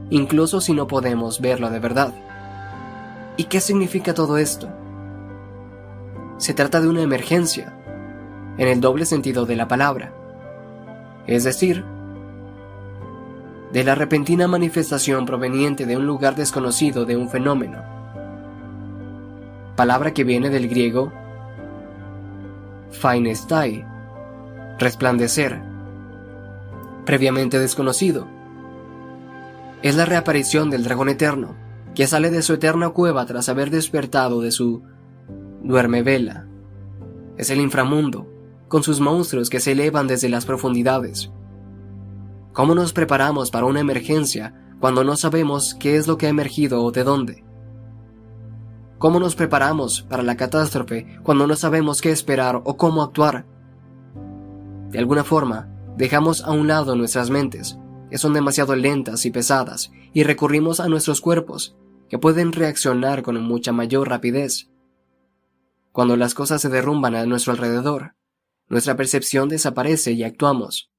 incluso 0.09 0.61
si 0.61 0.72
no 0.72 0.88
podemos 0.88 1.41
verlo 1.41 1.69
de 1.69 1.80
verdad. 1.80 2.14
¿Y 3.35 3.43
qué 3.43 3.59
significa 3.59 4.14
todo 4.14 4.38
esto? 4.38 4.69
Se 6.38 6.53
trata 6.53 6.80
de 6.80 6.88
una 6.88 7.01
emergencia, 7.01 7.73
en 8.57 8.69
el 8.69 8.80
doble 8.80 9.06
sentido 9.06 9.45
de 9.45 9.57
la 9.57 9.67
palabra. 9.67 10.14
Es 11.27 11.43
decir, 11.43 11.83
de 13.73 13.83
la 13.83 13.93
repentina 13.93 14.47
manifestación 14.47 15.25
proveniente 15.25 15.85
de 15.85 15.97
un 15.97 16.07
lugar 16.07 16.33
desconocido 16.33 17.03
de 17.03 17.17
un 17.17 17.27
fenómeno. 17.27 17.83
Palabra 19.75 20.14
que 20.14 20.23
viene 20.23 20.49
del 20.49 20.69
griego 20.69 21.11
fainestai, 22.91 23.85
resplandecer, 24.80 25.61
previamente 27.08 27.58
desconocido. 27.58 28.27
Es 29.82 29.95
la 29.95 30.06
reaparición 30.06 30.69
del 30.69 30.84
dragón 30.84 31.08
eterno, 31.08 31.56
que 31.95 32.06
sale 32.06 32.30
de 32.30 32.42
su 32.42 32.53
eterna 32.53 32.90
cueva 32.90 33.26
tras 33.26 33.48
haber 33.48 33.72
despertado 33.72 34.42
de 34.42 34.52
su 34.52 34.84
duerme 35.64 36.03
vela. 36.03 36.48
Es 37.38 37.50
el 37.50 37.61
inframundo, 37.61 38.27
con 38.68 38.84
sus 38.84 39.00
monstruos 39.00 39.50
que 39.50 39.61
se 39.61 39.72
elevan 39.72 40.08
desde 40.08 40.27
las 40.27 40.45
profundidades. 40.45 41.32
¿Cómo 42.52 42.76
nos 42.76 42.92
preparamos 42.92 43.52
para 43.52 43.68
una 43.68 43.80
emergencia 43.80 44.53
cuando 44.82 45.06
no 45.06 45.16
sabemos 45.16 45.76
qué 45.80 45.95
es 45.95 46.08
lo 46.08 46.18
que 46.18 46.26
ha 46.26 46.30
emergido 46.30 46.84
o 46.84 46.92
de 46.92 47.06
dónde? 47.06 47.45
¿Cómo 48.98 49.22
nos 49.22 49.36
preparamos 49.36 50.02
para 50.02 50.24
la 50.24 50.36
catástrofe 50.36 51.19
cuando 51.24 51.48
no 51.48 51.56
sabemos 51.56 52.02
qué 52.02 52.11
esperar 52.11 52.61
o 52.66 52.76
cómo 52.76 53.02
actuar? 53.02 53.45
De 54.90 55.00
alguna 55.00 55.24
forma, 55.24 55.69
Dejamos 55.98 56.43
a 56.43 56.51
un 56.51 56.67
lado 56.67 56.95
nuestras 56.95 57.32
mentes, 57.32 57.77
que 58.11 58.19
son 58.19 58.34
demasiado 58.34 58.76
lentas 58.76 59.26
y 59.26 59.32
pesadas, 59.32 59.92
y 60.14 60.24
recurrimos 60.24 60.80
a 60.80 60.88
nuestros 60.88 61.22
cuerpos, 61.22 61.76
que 62.08 62.19
pueden 62.19 62.53
reaccionar 62.53 63.24
con 63.24 63.42
mucha 63.42 63.72
mayor 63.72 64.08
rapidez. 64.08 64.69
Cuando 65.92 66.16
las 66.16 66.35
cosas 66.35 66.61
se 66.61 66.69
derrumban 66.69 67.16
a 67.16 67.26
nuestro 67.26 67.53
alrededor, 67.53 68.16
nuestra 68.67 68.95
percepción 68.95 69.50
desaparece 69.50 70.11
y 70.11 70.24
actuamos. 70.24 70.92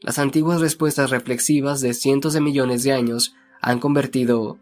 Las 0.00 0.18
antiguas 0.18 0.60
respuestas 0.60 1.10
reflexivas 1.10 1.80
de 1.80 1.94
cientos 1.94 2.32
de 2.32 2.40
millones 2.40 2.82
de 2.82 2.92
años 2.92 3.36
han 3.60 3.78
convertido 3.78 4.58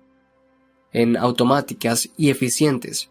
en 0.93 1.17
automáticas 1.17 2.11
y 2.19 2.29
eficientes. 2.29 3.11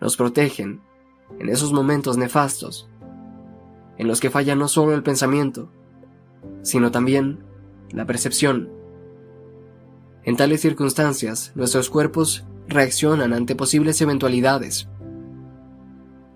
Nos 0.00 0.16
protegen, 0.16 0.82
en 1.38 1.48
esos 1.48 1.72
momentos 1.72 2.16
nefastos, 2.16 2.88
en 3.96 4.08
los 4.08 4.20
que 4.20 4.30
falla 4.30 4.54
no 4.54 4.68
solo 4.68 4.94
el 4.94 5.02
pensamiento, 5.02 5.70
sino 6.62 6.90
también 6.90 7.40
la 7.90 8.06
percepción. 8.06 8.68
En 10.24 10.36
tales 10.36 10.60
circunstancias, 10.60 11.52
nuestros 11.54 11.90
cuerpos 11.90 12.44
reaccionan 12.68 13.32
ante 13.32 13.56
posibles 13.56 14.00
eventualidades. 14.00 14.88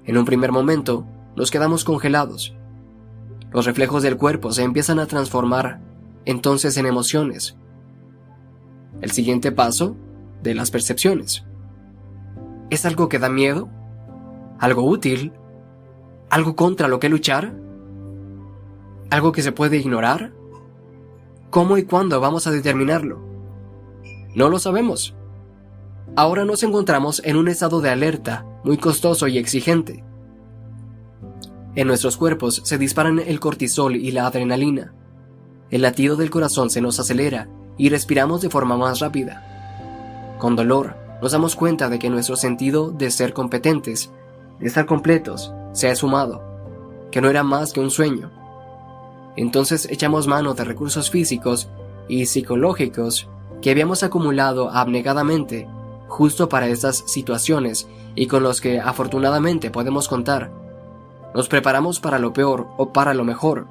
En 0.05 0.17
un 0.17 0.25
primer 0.25 0.51
momento, 0.51 1.07
nos 1.37 1.51
quedamos 1.51 1.85
congelados. 1.85 2.55
Los 3.53 3.67
reflejos 3.67 4.03
del 4.03 4.17
cuerpo 4.17 4.53
se 4.53 4.63
empiezan 4.63 4.99
a 4.99 5.07
transformar 5.07 5.81
entonces 6.25 6.77
en 6.77 6.87
emociones. 6.87 7.57
El 9.01 9.11
siguiente 9.11 9.53
paso, 9.53 9.97
de 10.43 10.55
las 10.55 10.71
percepciones. 10.71 11.45
¿Es 12.71 12.85
algo 12.85 13.09
que 13.09 13.19
da 13.19 13.29
miedo? 13.29 13.69
Algo 14.63 14.85
útil, 14.85 15.33
algo 16.31 16.55
contra 16.55 16.87
lo 16.87 17.01
que 17.01 17.09
luchar, 17.09 17.53
algo 19.11 19.33
que 19.33 19.43
se 19.43 19.51
puede 19.51 19.77
ignorar. 19.77 20.33
¿Cómo 21.51 21.79
y 21.79 21.83
cuándo 21.83 22.21
vamos 22.21 22.47
a 22.47 22.53
determinarlo? 22.53 23.21
No 24.37 24.49
lo 24.49 24.61
sabemos. 24.61 25.17
Ahora 26.15 26.45
nos 26.45 26.63
encontramos 26.63 27.21
en 27.25 27.37
un 27.37 27.49
estado 27.49 27.81
de 27.81 27.91
alerta 27.91 28.47
muy 28.63 28.77
costoso 28.79 29.27
y 29.27 29.37
exigente. 29.37 30.05
En 31.75 31.89
nuestros 31.89 32.17
cuerpos 32.17 32.63
se 32.65 32.79
disparan 32.79 33.19
el 33.19 33.41
cortisol 33.41 33.97
y 33.97 34.13
la 34.13 34.29
adrenalina. 34.29 34.95
El 35.71 35.83
latido 35.83 36.15
del 36.15 36.31
corazón 36.31 36.71
se 36.71 36.81
nos 36.81 37.01
acelera 37.01 37.49
y 37.77 37.89
respiramos 37.89 38.43
de 38.43 38.49
forma 38.49 38.77
más 38.77 39.01
rápida. 39.01 40.37
Con 40.39 40.55
dolor, 40.55 40.95
nos 41.21 41.33
damos 41.33 41.57
cuenta 41.57 41.89
de 41.89 41.99
que 41.99 42.11
nuestro 42.11 42.37
sentido 42.37 42.93
de 42.93 43.11
ser 43.11 43.33
competentes 43.33 44.13
estar 44.63 44.87
completos, 44.87 45.53
se 45.73 45.89
ha 45.89 45.97
sumado, 45.97 46.43
que 47.11 47.21
no 47.21 47.29
era 47.29 47.43
más 47.43 47.73
que 47.73 47.81
un 47.81 47.91
sueño. 47.91 48.31
Entonces 49.37 49.87
echamos 49.91 50.27
mano 50.27 50.55
de 50.55 50.65
recursos 50.65 51.11
físicos 51.11 51.69
y 52.09 52.27
psicológicos 52.27 53.29
que 53.61 53.71
habíamos 53.71 54.03
acumulado 54.03 54.71
abnegadamente 54.71 55.69
justo 56.09 56.49
para 56.49 56.69
estas 56.69 57.05
situaciones 57.07 57.89
y 58.15 58.27
con 58.27 58.43
los 58.43 58.61
que 58.61 58.81
afortunadamente 58.81 59.71
podemos 59.71 60.09
contar. 60.09 60.51
Nos 61.35 61.49
preparamos 61.49 62.01
para 62.01 62.19
lo 62.19 62.35
peor 62.35 62.67
o 62.77 62.93
para 62.93 63.15
lo 63.15 63.25
mejor. 63.25 63.67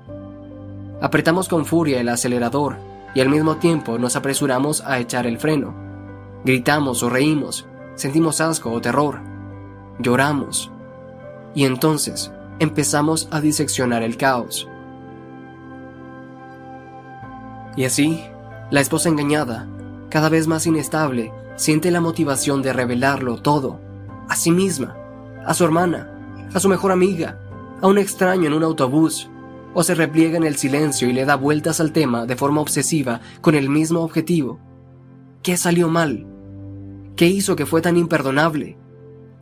Apretamos 1.02 1.48
con 1.48 1.66
furia 1.66 2.00
el 2.00 2.10
acelerador 2.10 2.78
y 3.14 3.22
al 3.22 3.30
mismo 3.30 3.58
tiempo 3.58 4.00
nos 4.00 4.16
apresuramos 4.16 4.82
a 4.82 5.00
echar 5.00 5.28
el 5.28 5.38
freno. 5.38 5.76
Gritamos 6.44 7.04
o 7.04 7.10
reímos, 7.10 7.68
sentimos 7.94 8.42
asco 8.42 8.72
o 8.72 8.82
terror, 8.82 9.20
lloramos, 10.00 10.71
y 11.54 11.66
entonces 11.66 12.32
empezamos 12.60 13.28
a 13.32 13.42
diseccionar 13.42 14.04
el 14.04 14.18
caos. 14.18 14.68
Y 17.76 17.86
así, 17.86 18.24
la 18.70 18.82
esposa 18.82 19.10
engañada, 19.10 19.68
cada 20.10 20.30
vez 20.30 20.48
más 20.48 20.68
inestable, 20.68 21.32
siente 21.56 21.92
la 21.92 22.02
motivación 22.02 22.62
de 22.62 22.74
revelarlo 22.74 23.42
todo, 23.42 23.80
a 24.28 24.36
sí 24.36 24.52
misma, 24.52 24.96
a 25.46 25.54
su 25.54 25.64
hermana, 25.64 26.10
a 26.54 26.60
su 26.60 26.70
mejor 26.70 26.92
amiga, 26.92 27.40
a 27.82 27.88
un 27.88 27.98
extraño 27.98 28.48
en 28.48 28.54
un 28.54 28.64
autobús, 28.64 29.30
o 29.74 29.84
se 29.84 29.96
repliega 29.96 30.38
en 30.38 30.44
el 30.44 30.58
silencio 30.58 31.10
y 31.10 31.14
le 31.14 31.26
da 31.26 31.36
vueltas 31.36 31.80
al 31.80 31.94
tema 31.94 32.26
de 32.26 32.36
forma 32.36 32.62
obsesiva 32.62 33.22
con 33.40 33.56
el 33.56 33.70
mismo 33.70 34.02
objetivo. 34.02 34.60
¿Qué 35.42 35.56
salió 35.56 35.88
mal? 35.88 36.28
¿Qué 37.16 37.28
hizo 37.28 37.56
que 37.56 37.66
fue 37.66 37.82
tan 37.82 37.98
imperdonable? 37.98 38.78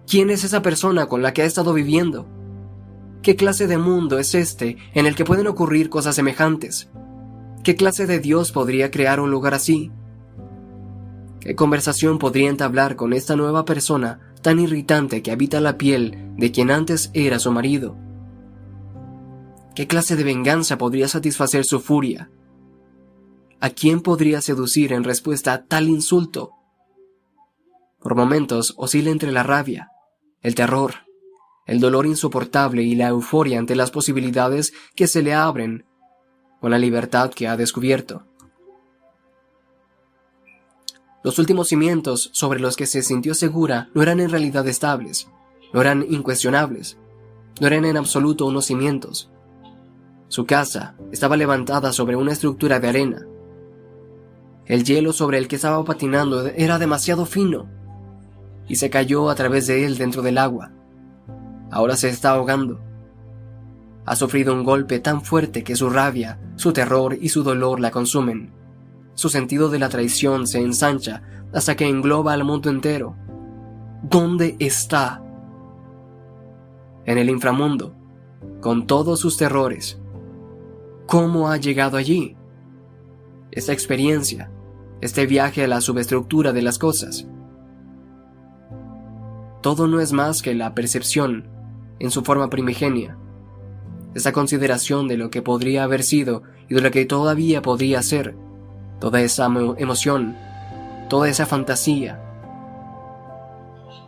¿Quién 0.10 0.32
es 0.32 0.44
esa 0.44 0.64
persona 0.64 1.06
con 1.06 1.22
la 1.22 1.34
que 1.34 1.44
ha 1.44 1.46
estado 1.46 1.72
viviendo? 1.72 2.26
¿Qué 3.22 3.36
clase 3.36 3.68
de 3.68 3.78
mundo 3.78 4.18
es 4.18 4.34
este 4.34 4.78
en 4.96 5.06
el 5.06 5.14
que 5.14 5.24
pueden 5.24 5.46
ocurrir 5.46 5.92
cosas 5.92 6.16
semejantes? 6.16 6.90
¿Qué 7.64 7.76
clase 7.76 8.08
de 8.08 8.18
Dios 8.18 8.52
podría 8.52 8.90
crear 8.90 9.20
un 9.20 9.30
lugar 9.30 9.54
así? 9.54 9.92
¿Qué 11.40 11.56
conversación 11.56 12.18
podría 12.18 12.50
entablar 12.50 12.96
con 12.96 13.14
esta 13.14 13.36
nueva 13.36 13.66
persona 13.66 14.34
tan 14.42 14.58
irritante 14.58 15.22
que 15.22 15.32
habita 15.32 15.62
la 15.62 15.78
piel 15.78 16.34
de 16.38 16.52
quien 16.52 16.72
antes 16.72 17.12
era 17.14 17.38
su 17.38 17.52
marido? 17.52 17.96
¿Qué 19.76 19.86
clase 19.86 20.16
de 20.16 20.24
venganza 20.24 20.80
podría 20.80 21.08
satisfacer 21.08 21.66
su 21.66 21.82
furia? 21.82 22.32
¿A 23.60 23.70
quién 23.70 24.02
podría 24.02 24.42
seducir 24.42 24.92
en 24.92 25.04
respuesta 25.04 25.54
a 25.54 25.66
tal 25.66 25.88
insulto? 25.88 26.54
Por 28.02 28.16
momentos 28.16 28.74
oscila 28.76 29.12
entre 29.12 29.32
la 29.32 29.44
rabia, 29.44 29.92
el 30.42 30.56
terror, 30.56 30.94
el 31.66 31.80
dolor 31.80 32.06
insoportable 32.06 32.84
y 32.84 32.96
la 32.96 33.10
euforia 33.10 33.60
ante 33.60 33.76
las 33.76 33.92
posibilidades 33.92 34.74
que 34.96 35.08
se 35.08 35.22
le 35.22 35.34
abren 35.34 35.86
con 36.62 36.72
la 36.72 36.78
libertad 36.78 37.32
que 37.32 37.48
ha 37.48 37.58
descubierto. 37.58 38.24
Los 41.24 41.38
últimos 41.38 41.68
cimientos 41.68 42.30
sobre 42.34 42.60
los 42.60 42.78
que 42.78 42.86
se 42.86 43.04
sintió 43.04 43.34
segura 43.34 43.90
no 43.94 44.02
eran 44.02 44.20
en 44.20 44.30
realidad 44.30 44.68
estables, 44.68 45.30
no 45.74 45.82
eran 45.82 46.06
incuestionables, 46.10 46.98
no 47.60 47.68
eran 47.68 47.86
en 47.86 47.98
absoluto 47.98 48.46
unos 48.46 48.66
cimientos. 48.66 49.30
Su 50.30 50.46
casa 50.46 50.96
estaba 51.12 51.36
levantada 51.36 51.92
sobre 51.92 52.16
una 52.16 52.32
estructura 52.32 52.80
de 52.80 52.88
arena. 52.88 53.28
El 54.66 54.86
hielo 54.86 55.12
sobre 55.12 55.40
el 55.40 55.48
que 55.48 55.58
estaba 55.58 55.84
patinando 55.84 56.48
era 56.48 56.80
demasiado 56.80 57.26
fino 57.26 57.79
y 58.70 58.76
se 58.76 58.90
cayó 58.90 59.30
a 59.30 59.36
través 59.36 59.68
de 59.68 59.86
él 59.86 59.98
dentro 59.98 60.22
del 60.22 60.38
agua. 60.38 60.72
Ahora 61.72 61.98
se 61.98 62.08
está 62.08 62.32
ahogando. 62.32 62.80
Ha 64.06 64.16
sufrido 64.16 64.54
un 64.54 64.64
golpe 64.64 65.00
tan 65.00 65.22
fuerte 65.22 65.64
que 65.66 65.76
su 65.76 65.90
rabia, 65.90 66.40
su 66.56 66.72
terror 66.72 67.18
y 67.20 67.28
su 67.28 67.44
dolor 67.44 67.82
la 67.82 67.92
consumen. 67.92 68.54
Su 69.16 69.28
sentido 69.28 69.70
de 69.70 69.80
la 69.80 69.90
traición 69.90 70.48
se 70.48 70.60
ensancha 70.60 71.22
hasta 71.54 71.76
que 71.76 71.90
engloba 71.90 72.32
al 72.32 72.46
mundo 72.46 72.70
entero. 72.70 73.18
¿Dónde 74.04 74.56
está? 74.60 75.22
En 77.06 77.18
el 77.18 77.30
inframundo, 77.30 77.94
con 78.62 78.88
todos 78.88 79.20
sus 79.20 79.36
terrores, 79.36 80.00
¿Cómo 81.10 81.50
ha 81.50 81.58
llegado 81.58 81.98
allí? 81.98 82.38
Esta 83.50 83.74
experiencia, 83.74 84.52
este 85.02 85.26
viaje 85.26 85.64
a 85.64 85.68
la 85.68 85.82
subestructura 85.82 86.54
de 86.54 86.62
las 86.62 86.78
cosas. 86.78 87.28
Todo 89.62 89.88
no 89.88 90.00
es 90.00 90.14
más 90.14 90.42
que 90.42 90.54
la 90.56 90.74
percepción, 90.74 91.48
en 92.00 92.12
su 92.12 92.24
forma 92.24 92.50
primigenia, 92.50 93.18
esa 94.16 94.32
consideración 94.32 95.08
de 95.08 95.18
lo 95.18 95.30
que 95.30 95.42
podría 95.42 95.84
haber 95.84 96.04
sido 96.04 96.44
y 96.70 96.76
de 96.76 96.82
lo 96.82 96.92
que 96.92 97.06
todavía 97.06 97.62
podría 97.62 98.02
ser, 98.02 98.36
toda 99.00 99.22
esa 99.22 99.46
emoción, 99.78 100.36
toda 101.10 101.30
esa 101.30 101.46
fantasía. 101.46 102.22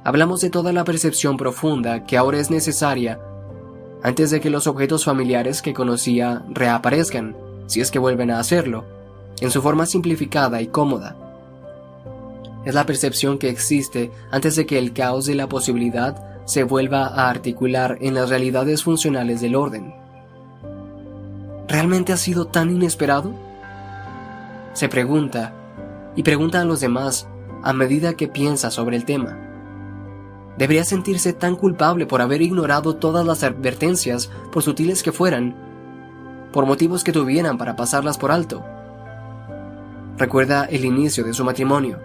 Hablamos 0.03 0.41
de 0.41 0.49
toda 0.49 0.73
la 0.73 0.83
percepción 0.83 1.37
profunda 1.37 2.05
que 2.05 2.17
ahora 2.17 2.39
es 2.39 2.49
necesaria 2.49 3.19
antes 4.03 4.31
de 4.31 4.41
que 4.41 4.49
los 4.49 4.65
objetos 4.65 5.05
familiares 5.05 5.61
que 5.61 5.73
conocía 5.73 6.43
reaparezcan, 6.49 7.35
si 7.67 7.81
es 7.81 7.91
que 7.91 7.99
vuelven 7.99 8.31
a 8.31 8.39
hacerlo, 8.39 8.85
en 9.41 9.51
su 9.51 9.61
forma 9.61 9.85
simplificada 9.85 10.61
y 10.61 10.67
cómoda. 10.67 11.15
Es 12.65 12.75
la 12.75 12.85
percepción 12.85 13.37
que 13.37 13.49
existe 13.49 14.11
antes 14.31 14.55
de 14.55 14.65
que 14.65 14.77
el 14.77 14.93
caos 14.93 15.25
de 15.25 15.35
la 15.35 15.49
posibilidad 15.49 16.43
se 16.45 16.63
vuelva 16.63 17.07
a 17.07 17.29
articular 17.29 17.97
en 18.01 18.13
las 18.13 18.29
realidades 18.29 18.83
funcionales 18.83 19.41
del 19.41 19.55
orden. 19.55 19.93
¿Realmente 21.67 22.13
ha 22.13 22.17
sido 22.17 22.47
tan 22.47 22.69
inesperado? 22.69 23.33
Se 24.73 24.89
pregunta, 24.89 25.53
y 26.15 26.23
pregunta 26.23 26.61
a 26.61 26.65
los 26.65 26.81
demás 26.81 27.27
a 27.63 27.73
medida 27.73 28.13
que 28.13 28.27
piensa 28.27 28.71
sobre 28.71 28.97
el 28.97 29.05
tema 29.05 29.51
debería 30.57 30.83
sentirse 30.83 31.33
tan 31.33 31.55
culpable 31.55 32.05
por 32.05 32.21
haber 32.21 32.41
ignorado 32.41 32.95
todas 32.95 33.25
las 33.25 33.43
advertencias, 33.43 34.29
por 34.51 34.63
sutiles 34.63 35.01
que 35.01 35.11
fueran, 35.11 35.55
por 36.51 36.65
motivos 36.65 37.03
que 37.03 37.11
tuvieran 37.11 37.57
para 37.57 37.75
pasarlas 37.75 38.17
por 38.17 38.31
alto. 38.31 38.63
Recuerda 40.17 40.65
el 40.65 40.85
inicio 40.85 41.23
de 41.23 41.33
su 41.33 41.43
matrimonio, 41.43 41.99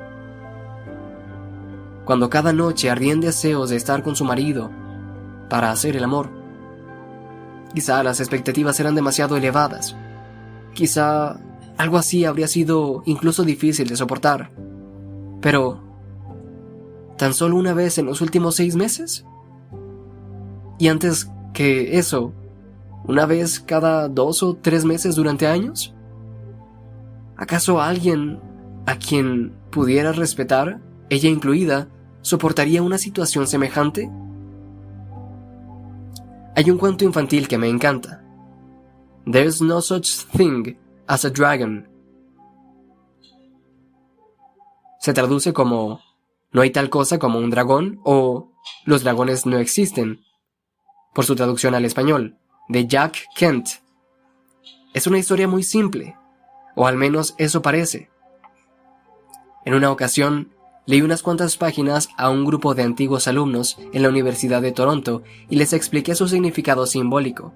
cuando 2.06 2.30
cada 2.30 2.52
noche 2.52 2.88
ardían 2.88 3.20
deseos 3.20 3.68
de 3.68 3.76
estar 3.76 4.02
con 4.04 4.14
su 4.14 4.24
marido 4.24 4.70
para 5.50 5.72
hacer 5.72 5.96
el 5.96 6.04
amor. 6.04 6.30
Quizá 7.74 8.02
las 8.04 8.20
expectativas 8.20 8.78
eran 8.80 8.94
demasiado 8.94 9.36
elevadas. 9.36 9.96
Quizá 10.72 11.38
algo 11.76 11.98
así 11.98 12.24
habría 12.24 12.46
sido 12.46 13.02
incluso 13.06 13.42
difícil 13.42 13.88
de 13.88 13.96
soportar. 13.96 14.50
Pero 15.42 15.80
tan 17.18 17.34
solo 17.34 17.56
una 17.56 17.74
vez 17.74 17.98
en 17.98 18.06
los 18.06 18.20
últimos 18.20 18.54
seis 18.54 18.76
meses? 18.76 19.26
Y 20.78 20.88
antes 20.88 21.28
que 21.52 21.98
eso, 21.98 22.32
una 23.04 23.26
vez 23.26 23.58
cada 23.58 24.08
dos 24.08 24.44
o 24.44 24.54
tres 24.54 24.84
meses 24.84 25.16
durante 25.16 25.48
años? 25.48 25.92
¿Acaso 27.36 27.80
alguien 27.80 28.38
a 28.86 28.96
quien 28.96 29.54
pudiera 29.70 30.12
respetar, 30.12 30.80
ella 31.10 31.28
incluida, 31.28 31.88
soportaría 32.26 32.82
una 32.82 32.98
situación 32.98 33.46
semejante? 33.46 34.10
Hay 36.56 36.68
un 36.70 36.76
cuento 36.76 37.04
infantil 37.04 37.46
que 37.46 37.56
me 37.56 37.68
encanta. 37.68 38.24
There's 39.30 39.62
no 39.62 39.80
such 39.80 40.24
thing 40.36 40.76
as 41.06 41.24
a 41.24 41.30
dragon. 41.30 41.88
Se 44.98 45.12
traduce 45.12 45.52
como 45.52 46.00
no 46.50 46.62
hay 46.62 46.70
tal 46.70 46.90
cosa 46.90 47.20
como 47.20 47.38
un 47.38 47.50
dragón 47.50 48.00
o 48.02 48.50
Los 48.84 49.04
dragones 49.04 49.46
no 49.46 49.58
existen, 49.58 50.24
por 51.14 51.24
su 51.24 51.36
traducción 51.36 51.76
al 51.76 51.84
español, 51.84 52.36
de 52.68 52.88
Jack 52.88 53.24
Kent. 53.36 53.68
Es 54.94 55.06
una 55.06 55.18
historia 55.18 55.46
muy 55.46 55.62
simple, 55.62 56.16
o 56.74 56.88
al 56.88 56.96
menos 56.96 57.36
eso 57.38 57.62
parece. 57.62 58.10
En 59.64 59.74
una 59.74 59.92
ocasión, 59.92 60.55
leí 60.86 61.02
unas 61.02 61.22
cuantas 61.22 61.56
páginas 61.56 62.08
a 62.16 62.30
un 62.30 62.44
grupo 62.44 62.74
de 62.74 62.82
antiguos 62.82 63.28
alumnos 63.28 63.78
en 63.92 64.02
la 64.02 64.08
Universidad 64.08 64.62
de 64.62 64.72
Toronto 64.72 65.22
y 65.48 65.56
les 65.56 65.72
expliqué 65.72 66.14
su 66.14 66.28
significado 66.28 66.86
simbólico. 66.86 67.52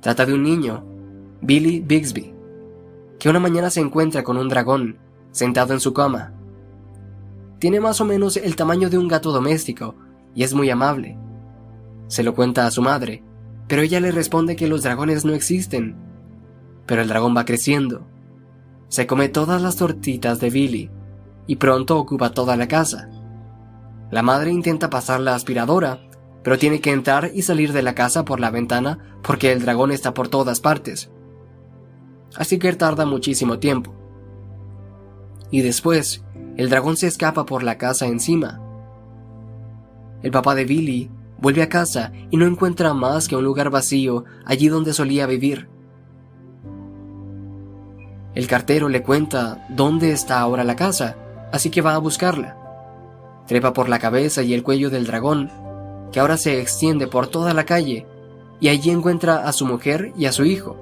Trata 0.00 0.24
de 0.24 0.34
un 0.34 0.42
niño, 0.42 0.84
Billy 1.42 1.80
Bixby, 1.80 2.32
que 3.18 3.28
una 3.28 3.40
mañana 3.40 3.70
se 3.70 3.80
encuentra 3.80 4.22
con 4.22 4.36
un 4.36 4.48
dragón 4.48 4.98
sentado 5.32 5.74
en 5.74 5.80
su 5.80 5.92
cama 5.92 6.34
tiene 7.60 7.78
más 7.78 8.00
o 8.00 8.06
menos 8.06 8.38
el 8.38 8.56
tamaño 8.56 8.88
de 8.88 8.96
un 8.96 9.06
gato 9.06 9.32
doméstico 9.32 9.94
y 10.34 10.44
es 10.44 10.54
muy 10.54 10.70
amable. 10.70 11.18
Se 12.08 12.22
lo 12.22 12.34
cuenta 12.34 12.66
a 12.66 12.70
su 12.70 12.80
madre, 12.80 13.22
pero 13.68 13.82
ella 13.82 14.00
le 14.00 14.10
responde 14.10 14.56
que 14.56 14.66
los 14.66 14.82
dragones 14.82 15.26
no 15.26 15.34
existen. 15.34 15.94
Pero 16.86 17.02
el 17.02 17.08
dragón 17.08 17.36
va 17.36 17.44
creciendo. 17.44 18.06
Se 18.88 19.06
come 19.06 19.28
todas 19.28 19.60
las 19.60 19.76
tortitas 19.76 20.40
de 20.40 20.48
Billy 20.48 20.90
y 21.50 21.56
pronto 21.56 21.98
ocupa 21.98 22.30
toda 22.30 22.56
la 22.56 22.68
casa. 22.68 23.08
La 24.12 24.22
madre 24.22 24.52
intenta 24.52 24.88
pasar 24.88 25.18
la 25.18 25.34
aspiradora, 25.34 25.98
pero 26.44 26.58
tiene 26.58 26.80
que 26.80 26.92
entrar 26.92 27.32
y 27.34 27.42
salir 27.42 27.72
de 27.72 27.82
la 27.82 27.96
casa 27.96 28.24
por 28.24 28.38
la 28.38 28.52
ventana 28.52 29.18
porque 29.20 29.50
el 29.50 29.60
dragón 29.60 29.90
está 29.90 30.14
por 30.14 30.28
todas 30.28 30.60
partes. 30.60 31.10
Así 32.36 32.60
que 32.60 32.72
tarda 32.74 33.04
muchísimo 33.04 33.58
tiempo. 33.58 33.92
Y 35.50 35.62
después, 35.62 36.24
el 36.56 36.70
dragón 36.70 36.96
se 36.96 37.08
escapa 37.08 37.46
por 37.46 37.64
la 37.64 37.78
casa 37.78 38.06
encima. 38.06 38.60
El 40.22 40.30
papá 40.30 40.54
de 40.54 40.66
Billy 40.66 41.10
vuelve 41.40 41.64
a 41.64 41.68
casa 41.68 42.12
y 42.30 42.36
no 42.36 42.46
encuentra 42.46 42.94
más 42.94 43.26
que 43.26 43.34
un 43.34 43.42
lugar 43.42 43.70
vacío 43.70 44.24
allí 44.46 44.68
donde 44.68 44.92
solía 44.92 45.26
vivir. 45.26 45.68
El 48.36 48.46
cartero 48.46 48.88
le 48.88 49.02
cuenta 49.02 49.66
dónde 49.68 50.12
está 50.12 50.38
ahora 50.38 50.62
la 50.62 50.76
casa, 50.76 51.16
así 51.52 51.70
que 51.70 51.82
va 51.82 51.94
a 51.94 51.98
buscarla. 51.98 52.56
Trepa 53.46 53.72
por 53.72 53.88
la 53.88 53.98
cabeza 53.98 54.42
y 54.42 54.54
el 54.54 54.62
cuello 54.62 54.90
del 54.90 55.06
dragón, 55.06 55.50
que 56.12 56.20
ahora 56.20 56.36
se 56.36 56.60
extiende 56.60 57.06
por 57.06 57.26
toda 57.26 57.54
la 57.54 57.64
calle, 57.64 58.06
y 58.60 58.68
allí 58.68 58.90
encuentra 58.90 59.48
a 59.48 59.52
su 59.52 59.66
mujer 59.66 60.12
y 60.16 60.26
a 60.26 60.32
su 60.32 60.44
hijo. 60.44 60.76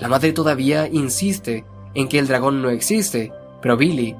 La 0.00 0.08
madre 0.08 0.32
todavía 0.32 0.88
insiste 0.88 1.64
en 1.94 2.08
que 2.08 2.18
el 2.18 2.26
dragón 2.26 2.62
no 2.62 2.70
existe, 2.70 3.32
pero 3.60 3.76
Billy 3.76 4.16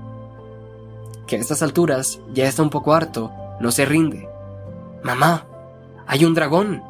que 1.26 1.36
a 1.36 1.40
estas 1.40 1.62
alturas 1.62 2.20
ya 2.34 2.46
está 2.46 2.62
un 2.62 2.70
poco 2.70 2.94
harto, 2.94 3.32
no 3.60 3.70
se 3.70 3.84
rinde. 3.84 4.28
Mamá, 5.02 5.46
hay 6.06 6.24
un 6.24 6.34
dragón. 6.34 6.82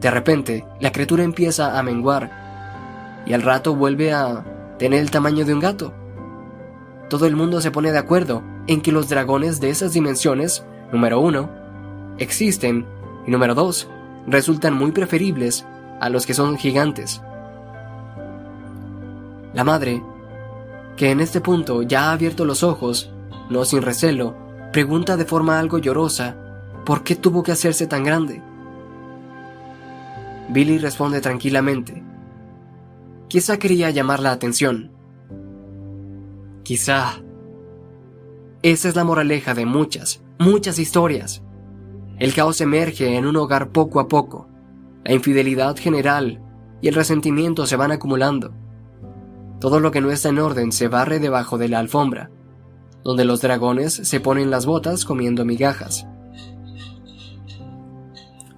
De 0.00 0.10
repente, 0.10 0.64
la 0.80 0.92
criatura 0.92 1.24
empieza 1.24 1.78
a 1.78 1.82
menguar 1.82 3.24
y 3.26 3.32
al 3.32 3.42
rato 3.42 3.74
vuelve 3.74 4.12
a 4.12 4.76
tener 4.78 5.00
el 5.00 5.10
tamaño 5.10 5.44
de 5.44 5.54
un 5.54 5.60
gato. 5.60 5.92
Todo 7.08 7.26
el 7.26 7.36
mundo 7.36 7.60
se 7.60 7.70
pone 7.70 7.92
de 7.92 7.98
acuerdo 7.98 8.42
en 8.66 8.80
que 8.80 8.92
los 8.92 9.08
dragones 9.08 9.60
de 9.60 9.70
esas 9.70 9.92
dimensiones, 9.92 10.64
número 10.92 11.20
uno, 11.20 11.50
existen 12.18 12.86
y 13.26 13.30
número 13.30 13.54
dos, 13.54 13.88
resultan 14.26 14.74
muy 14.74 14.92
preferibles 14.92 15.66
a 16.00 16.08
los 16.08 16.26
que 16.26 16.34
son 16.34 16.56
gigantes. 16.56 17.22
La 19.52 19.64
madre 19.64 20.02
que 20.96 21.10
en 21.10 21.20
este 21.20 21.40
punto 21.40 21.82
ya 21.82 22.08
ha 22.08 22.12
abierto 22.12 22.44
los 22.44 22.62
ojos, 22.62 23.10
no 23.50 23.64
sin 23.64 23.82
recelo, 23.82 24.36
pregunta 24.72 25.16
de 25.16 25.24
forma 25.24 25.58
algo 25.58 25.78
llorosa, 25.78 26.36
¿por 26.84 27.02
qué 27.02 27.16
tuvo 27.16 27.42
que 27.42 27.52
hacerse 27.52 27.86
tan 27.86 28.04
grande? 28.04 28.42
Billy 30.48 30.78
responde 30.78 31.20
tranquilamente, 31.20 32.02
quizá 33.28 33.58
quería 33.58 33.90
llamar 33.90 34.20
la 34.20 34.32
atención. 34.32 34.93
Quizá. 36.64 37.22
Esa 38.62 38.88
es 38.88 38.96
la 38.96 39.04
moraleja 39.04 39.54
de 39.54 39.66
muchas, 39.66 40.24
muchas 40.38 40.78
historias. 40.80 41.44
El 42.18 42.34
caos 42.34 42.60
emerge 42.60 43.16
en 43.16 43.26
un 43.26 43.36
hogar 43.36 43.70
poco 43.70 44.00
a 44.00 44.08
poco, 44.08 44.48
la 45.04 45.14
infidelidad 45.14 45.76
general 45.76 46.42
y 46.80 46.88
el 46.88 46.94
resentimiento 46.94 47.66
se 47.66 47.76
van 47.76 47.92
acumulando 47.92 48.52
todo 49.64 49.80
lo 49.80 49.92
que 49.92 50.02
no 50.02 50.10
está 50.10 50.28
en 50.28 50.40
orden 50.40 50.72
se 50.72 50.88
barre 50.88 51.20
debajo 51.20 51.56
de 51.56 51.70
la 51.70 51.78
alfombra, 51.78 52.30
donde 53.02 53.24
los 53.24 53.40
dragones 53.40 53.94
se 53.94 54.20
ponen 54.20 54.50
las 54.50 54.66
botas 54.66 55.06
comiendo 55.06 55.46
migajas. 55.46 56.06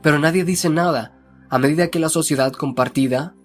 Pero 0.03 0.19
nadie 0.19 0.45
dice 0.45 0.69
nada 0.69 1.17
a 1.49 1.61
medida 1.61 1.93
que 1.93 2.01
la 2.01 2.09
sociedad 2.09 2.53
compartida 2.53 3.36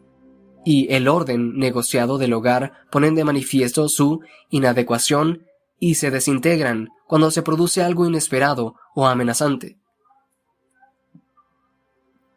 y 0.63 0.93
el 0.93 1.07
orden 1.07 1.57
negociado 1.57 2.17
del 2.17 2.33
hogar 2.33 2.73
ponen 2.91 3.15
de 3.15 3.23
manifiesto 3.23 3.89
su 3.89 4.21
inadecuación 4.49 5.45
y 5.79 5.95
se 5.95 6.11
desintegran 6.11 6.89
cuando 7.07 7.31
se 7.31 7.41
produce 7.41 7.81
algo 7.81 8.05
inesperado 8.05 8.75
o 8.93 9.07
amenazante. 9.07 9.77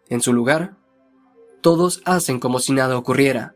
En 0.08 0.20
su 0.20 0.32
lugar, 0.32 0.76
todos 1.60 2.02
hacen 2.04 2.40
como 2.40 2.60
si 2.60 2.72
nada 2.72 2.96
ocurriera. 2.96 3.54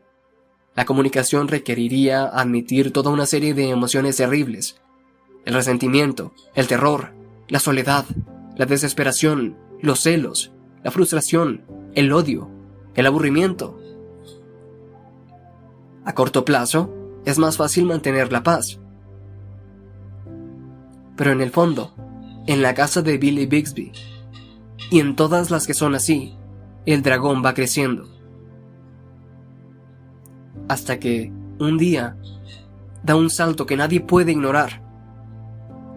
La 0.75 0.85
comunicación 0.85 1.47
requeriría 1.47 2.25
admitir 2.25 2.91
toda 2.91 3.11
una 3.11 3.25
serie 3.25 3.53
de 3.53 3.69
emociones 3.69 4.17
terribles. 4.17 4.79
El 5.45 5.53
resentimiento, 5.53 6.33
el 6.53 6.67
terror, 6.67 7.13
la 7.47 7.59
soledad, 7.59 8.05
la 8.55 8.65
desesperación, 8.65 9.57
los 9.81 10.01
celos, 10.01 10.51
la 10.83 10.91
frustración, 10.91 11.65
el 11.95 12.11
odio, 12.11 12.49
el 12.95 13.05
aburrimiento. 13.05 13.78
A 16.05 16.13
corto 16.13 16.45
plazo, 16.45 16.93
es 17.25 17.37
más 17.37 17.57
fácil 17.57 17.85
mantener 17.85 18.31
la 18.31 18.43
paz. 18.43 18.79
Pero 21.15 21.31
en 21.31 21.41
el 21.41 21.51
fondo, 21.51 21.93
en 22.47 22.61
la 22.61 22.73
casa 22.73 23.01
de 23.01 23.17
Billy 23.17 23.45
Bixby, 23.45 23.91
y 24.89 24.99
en 24.99 25.15
todas 25.15 25.51
las 25.51 25.67
que 25.67 25.73
son 25.73 25.95
así, 25.95 26.35
el 26.85 27.03
dragón 27.03 27.43
va 27.45 27.53
creciendo. 27.53 28.07
Hasta 30.67 30.99
que, 30.99 31.31
un 31.59 31.77
día, 31.77 32.17
da 33.03 33.15
un 33.15 33.29
salto 33.29 33.65
que 33.65 33.77
nadie 33.77 33.99
puede 33.99 34.31
ignorar. 34.31 34.81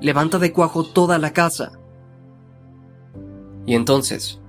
Levanta 0.00 0.38
de 0.38 0.52
cuajo 0.52 0.84
toda 0.84 1.18
la 1.18 1.32
casa. 1.32 1.72
Y 3.64 3.74
entonces, 3.74 4.40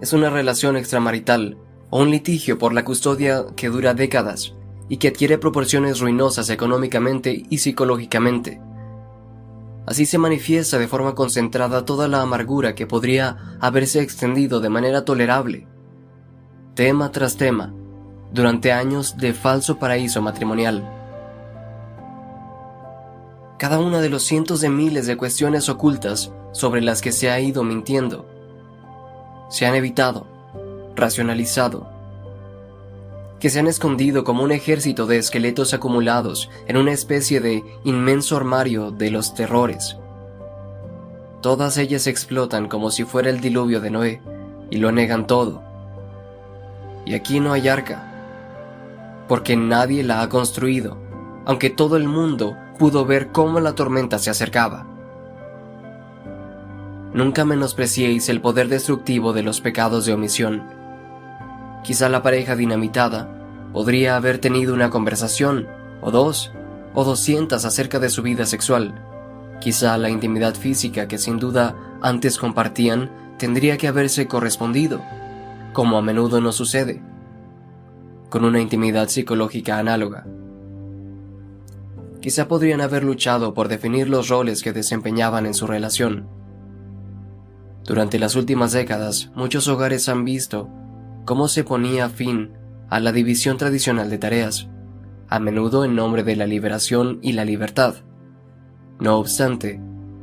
es 0.00 0.12
una 0.12 0.28
relación 0.28 0.76
extramarital 0.76 1.56
o 1.90 2.02
un 2.02 2.10
litigio 2.10 2.58
por 2.58 2.74
la 2.74 2.84
custodia 2.84 3.46
que 3.56 3.70
dura 3.70 3.94
décadas 3.94 4.54
y 4.88 4.98
que 4.98 5.08
adquiere 5.08 5.38
proporciones 5.38 6.00
ruinosas 6.00 6.50
económicamente 6.50 7.44
y 7.48 7.58
psicológicamente. 7.58 8.60
Así 9.86 10.06
se 10.06 10.18
manifiesta 10.18 10.78
de 10.78 10.88
forma 10.88 11.14
concentrada 11.14 11.84
toda 11.84 12.08
la 12.08 12.22
amargura 12.22 12.74
que 12.74 12.86
podría 12.86 13.56
haberse 13.60 14.00
extendido 14.00 14.60
de 14.60 14.70
manera 14.70 15.04
tolerable, 15.04 15.66
tema 16.74 17.12
tras 17.12 17.36
tema, 17.36 17.74
durante 18.32 18.72
años 18.72 19.16
de 19.18 19.34
falso 19.34 19.78
paraíso 19.78 20.22
matrimonial. 20.22 20.90
Cada 23.58 23.78
una 23.78 24.00
de 24.00 24.08
los 24.08 24.24
cientos 24.24 24.60
de 24.60 24.70
miles 24.70 25.06
de 25.06 25.16
cuestiones 25.16 25.68
ocultas 25.68 26.32
sobre 26.52 26.80
las 26.80 27.00
que 27.00 27.12
se 27.12 27.30
ha 27.30 27.38
ido 27.38 27.62
mintiendo, 27.62 28.26
se 29.48 29.66
han 29.66 29.74
evitado, 29.74 30.26
racionalizado, 30.96 31.93
que 33.40 33.50
se 33.50 33.58
han 33.58 33.66
escondido 33.66 34.24
como 34.24 34.42
un 34.42 34.52
ejército 34.52 35.06
de 35.06 35.18
esqueletos 35.18 35.74
acumulados 35.74 36.50
en 36.66 36.76
una 36.76 36.92
especie 36.92 37.40
de 37.40 37.62
inmenso 37.84 38.36
armario 38.36 38.90
de 38.90 39.10
los 39.10 39.34
terrores. 39.34 39.96
Todas 41.42 41.76
ellas 41.76 42.06
explotan 42.06 42.68
como 42.68 42.90
si 42.90 43.04
fuera 43.04 43.28
el 43.28 43.40
diluvio 43.40 43.80
de 43.80 43.90
Noé 43.90 44.22
y 44.70 44.78
lo 44.78 44.92
negan 44.92 45.26
todo. 45.26 45.62
Y 47.04 47.14
aquí 47.14 47.38
no 47.38 47.52
hay 47.52 47.68
arca, 47.68 48.10
porque 49.28 49.56
nadie 49.56 50.02
la 50.02 50.22
ha 50.22 50.28
construido, 50.30 50.96
aunque 51.44 51.68
todo 51.68 51.96
el 51.96 52.08
mundo 52.08 52.56
pudo 52.78 53.04
ver 53.04 53.28
cómo 53.28 53.60
la 53.60 53.74
tormenta 53.74 54.18
se 54.18 54.30
acercaba. 54.30 54.86
Nunca 57.12 57.44
menospreciéis 57.44 58.28
el 58.28 58.40
poder 58.40 58.68
destructivo 58.68 59.32
de 59.32 59.42
los 59.42 59.60
pecados 59.60 60.06
de 60.06 60.14
omisión 60.14 60.73
Quizá 61.84 62.08
la 62.08 62.22
pareja 62.22 62.56
dinamitada 62.56 63.28
podría 63.74 64.16
haber 64.16 64.38
tenido 64.38 64.72
una 64.72 64.88
conversación, 64.88 65.68
o 66.00 66.10
dos, 66.10 66.50
o 66.94 67.04
doscientas 67.04 67.66
acerca 67.66 67.98
de 67.98 68.08
su 68.08 68.22
vida 68.22 68.46
sexual. 68.46 68.94
Quizá 69.60 69.98
la 69.98 70.08
intimidad 70.08 70.54
física 70.54 71.06
que 71.08 71.18
sin 71.18 71.38
duda 71.38 71.76
antes 72.00 72.38
compartían 72.38 73.10
tendría 73.38 73.76
que 73.76 73.86
haberse 73.86 74.26
correspondido, 74.26 75.02
como 75.74 75.98
a 75.98 76.02
menudo 76.02 76.40
no 76.40 76.52
sucede, 76.52 77.02
con 78.30 78.46
una 78.46 78.62
intimidad 78.62 79.08
psicológica 79.08 79.78
análoga. 79.78 80.26
Quizá 82.22 82.48
podrían 82.48 82.80
haber 82.80 83.04
luchado 83.04 83.52
por 83.52 83.68
definir 83.68 84.08
los 84.08 84.28
roles 84.28 84.62
que 84.62 84.72
desempeñaban 84.72 85.44
en 85.44 85.52
su 85.52 85.66
relación. 85.66 86.28
Durante 87.84 88.18
las 88.18 88.36
últimas 88.36 88.72
décadas, 88.72 89.30
muchos 89.34 89.68
hogares 89.68 90.08
han 90.08 90.24
visto 90.24 90.70
cómo 91.24 91.48
se 91.48 91.64
ponía 91.64 92.08
fin 92.08 92.52
a 92.88 93.00
la 93.00 93.12
división 93.12 93.56
tradicional 93.56 94.10
de 94.10 94.18
tareas, 94.18 94.68
a 95.28 95.38
menudo 95.40 95.84
en 95.84 95.94
nombre 95.94 96.22
de 96.22 96.36
la 96.36 96.46
liberación 96.46 97.18
y 97.22 97.32
la 97.32 97.44
libertad. 97.44 97.96
No 99.00 99.18
obstante, 99.18 99.80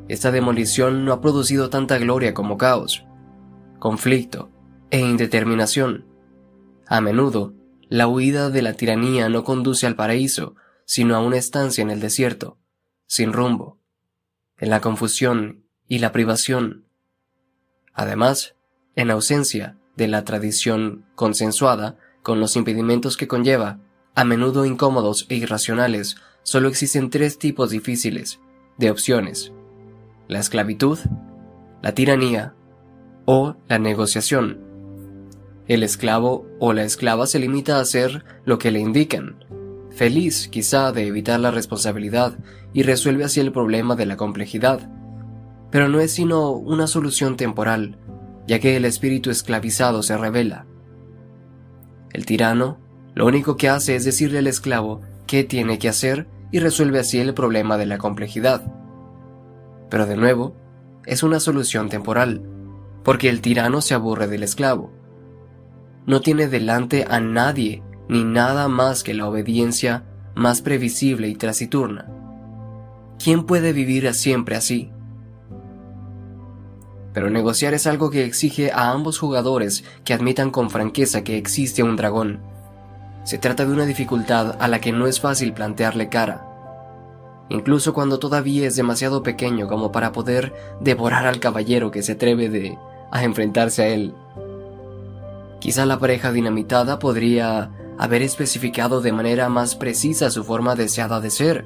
esta 0.07 0.31
demolición 0.31 1.05
no 1.05 1.13
ha 1.13 1.21
producido 1.21 1.69
tanta 1.69 1.97
gloria 1.97 2.33
como 2.33 2.57
caos, 2.57 3.05
conflicto 3.79 4.51
e 4.89 4.99
indeterminación. 4.99 6.05
A 6.87 7.01
menudo, 7.01 7.53
la 7.89 8.07
huida 8.07 8.49
de 8.49 8.61
la 8.61 8.73
tiranía 8.73 9.27
no 9.29 9.43
conduce 9.43 9.87
al 9.87 9.95
paraíso, 9.95 10.55
sino 10.85 11.15
a 11.15 11.19
una 11.19 11.37
estancia 11.37 11.81
en 11.81 11.89
el 11.89 11.99
desierto, 11.99 12.57
sin 13.05 13.33
rumbo, 13.33 13.79
en 14.57 14.69
la 14.69 14.81
confusión 14.81 15.65
y 15.87 15.99
la 15.99 16.11
privación. 16.11 16.85
Además, 17.93 18.55
en 18.95 19.11
ausencia 19.11 19.77
de 20.01 20.07
la 20.07 20.25
tradición 20.25 21.05
consensuada, 21.13 21.95
con 22.23 22.39
los 22.39 22.55
impedimentos 22.55 23.17
que 23.17 23.27
conlleva, 23.27 23.77
a 24.15 24.23
menudo 24.23 24.65
incómodos 24.65 25.27
e 25.29 25.35
irracionales, 25.35 26.15
solo 26.41 26.69
existen 26.69 27.11
tres 27.11 27.37
tipos 27.37 27.69
difíciles 27.69 28.39
de 28.79 28.89
opciones. 28.89 29.53
La 30.27 30.39
esclavitud, 30.39 30.97
la 31.83 31.93
tiranía 31.93 32.55
o 33.25 33.57
la 33.69 33.77
negociación. 33.77 34.59
El 35.67 35.83
esclavo 35.83 36.47
o 36.59 36.73
la 36.73 36.83
esclava 36.83 37.27
se 37.27 37.37
limita 37.37 37.77
a 37.77 37.81
hacer 37.81 38.25
lo 38.43 38.57
que 38.57 38.71
le 38.71 38.79
indican, 38.79 39.45
feliz 39.91 40.47
quizá 40.47 40.91
de 40.91 41.05
evitar 41.05 41.39
la 41.39 41.51
responsabilidad 41.51 42.39
y 42.73 42.81
resuelve 42.81 43.23
así 43.23 43.39
el 43.39 43.51
problema 43.51 43.95
de 43.95 44.07
la 44.07 44.17
complejidad, 44.17 44.89
pero 45.69 45.89
no 45.89 45.99
es 45.99 46.11
sino 46.11 46.49
una 46.49 46.87
solución 46.87 47.37
temporal, 47.37 47.99
ya 48.47 48.59
que 48.59 48.75
el 48.75 48.85
espíritu 48.85 49.29
esclavizado 49.29 50.03
se 50.03 50.17
revela. 50.17 50.65
El 52.13 52.25
tirano 52.25 52.79
lo 53.13 53.25
único 53.25 53.57
que 53.57 53.69
hace 53.69 53.95
es 53.95 54.05
decirle 54.05 54.39
al 54.39 54.47
esclavo 54.47 55.01
qué 55.27 55.43
tiene 55.43 55.79
que 55.79 55.89
hacer 55.89 56.27
y 56.51 56.59
resuelve 56.59 56.99
así 56.99 57.19
el 57.19 57.33
problema 57.33 57.77
de 57.77 57.85
la 57.85 57.97
complejidad. 57.97 58.61
Pero 59.89 60.05
de 60.05 60.17
nuevo, 60.17 60.55
es 61.05 61.23
una 61.23 61.39
solución 61.39 61.89
temporal, 61.89 62.41
porque 63.03 63.29
el 63.29 63.41
tirano 63.41 63.81
se 63.81 63.93
aburre 63.93 64.27
del 64.27 64.43
esclavo. 64.43 64.91
No 66.05 66.21
tiene 66.21 66.47
delante 66.47 67.05
a 67.09 67.19
nadie 67.19 67.83
ni 68.07 68.23
nada 68.23 68.67
más 68.67 69.03
que 69.03 69.13
la 69.13 69.27
obediencia 69.27 70.05
más 70.35 70.61
previsible 70.61 71.27
y 71.27 71.35
taciturna. 71.35 72.09
¿Quién 73.21 73.45
puede 73.45 73.73
vivir 73.73 74.11
siempre 74.13 74.55
así? 74.55 74.91
Pero 77.13 77.29
negociar 77.29 77.73
es 77.73 77.87
algo 77.87 78.09
que 78.09 78.25
exige 78.25 78.71
a 78.71 78.91
ambos 78.91 79.19
jugadores 79.19 79.83
que 80.03 80.13
admitan 80.13 80.51
con 80.51 80.69
franqueza 80.69 81.23
que 81.23 81.37
existe 81.37 81.83
un 81.83 81.95
dragón. 81.95 82.39
Se 83.23 83.37
trata 83.37 83.65
de 83.65 83.73
una 83.73 83.85
dificultad 83.85 84.55
a 84.59 84.67
la 84.67 84.79
que 84.79 84.91
no 84.91 85.07
es 85.07 85.19
fácil 85.19 85.53
plantearle 85.53 86.09
cara, 86.09 86.47
incluso 87.49 87.93
cuando 87.93 88.19
todavía 88.19 88.67
es 88.67 88.75
demasiado 88.75 89.23
pequeño 89.23 89.67
como 89.67 89.91
para 89.91 90.11
poder 90.11 90.53
devorar 90.79 91.27
al 91.27 91.39
caballero 91.39 91.91
que 91.91 92.01
se 92.01 92.13
atreve 92.13 92.49
de 92.49 92.77
a 93.11 93.23
enfrentarse 93.23 93.83
a 93.83 93.87
él. 93.89 94.15
Quizá 95.59 95.85
la 95.85 95.99
pareja 95.99 96.31
dinamitada 96.31 96.97
podría 96.97 97.69
haber 97.99 98.23
especificado 98.23 99.01
de 99.01 99.11
manera 99.11 99.47
más 99.49 99.75
precisa 99.75 100.31
su 100.31 100.43
forma 100.43 100.75
deseada 100.75 101.19
de 101.19 101.29
ser, 101.29 101.65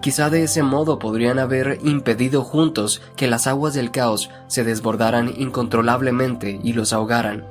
Quizá 0.00 0.30
de 0.30 0.44
ese 0.44 0.62
modo 0.62 0.98
podrían 0.98 1.38
haber 1.38 1.78
impedido 1.82 2.44
juntos 2.44 3.02
que 3.16 3.26
las 3.26 3.46
aguas 3.46 3.74
del 3.74 3.90
caos 3.90 4.30
se 4.46 4.62
desbordaran 4.62 5.32
incontrolablemente 5.36 6.60
y 6.62 6.72
los 6.72 6.92
ahogaran. 6.92 7.44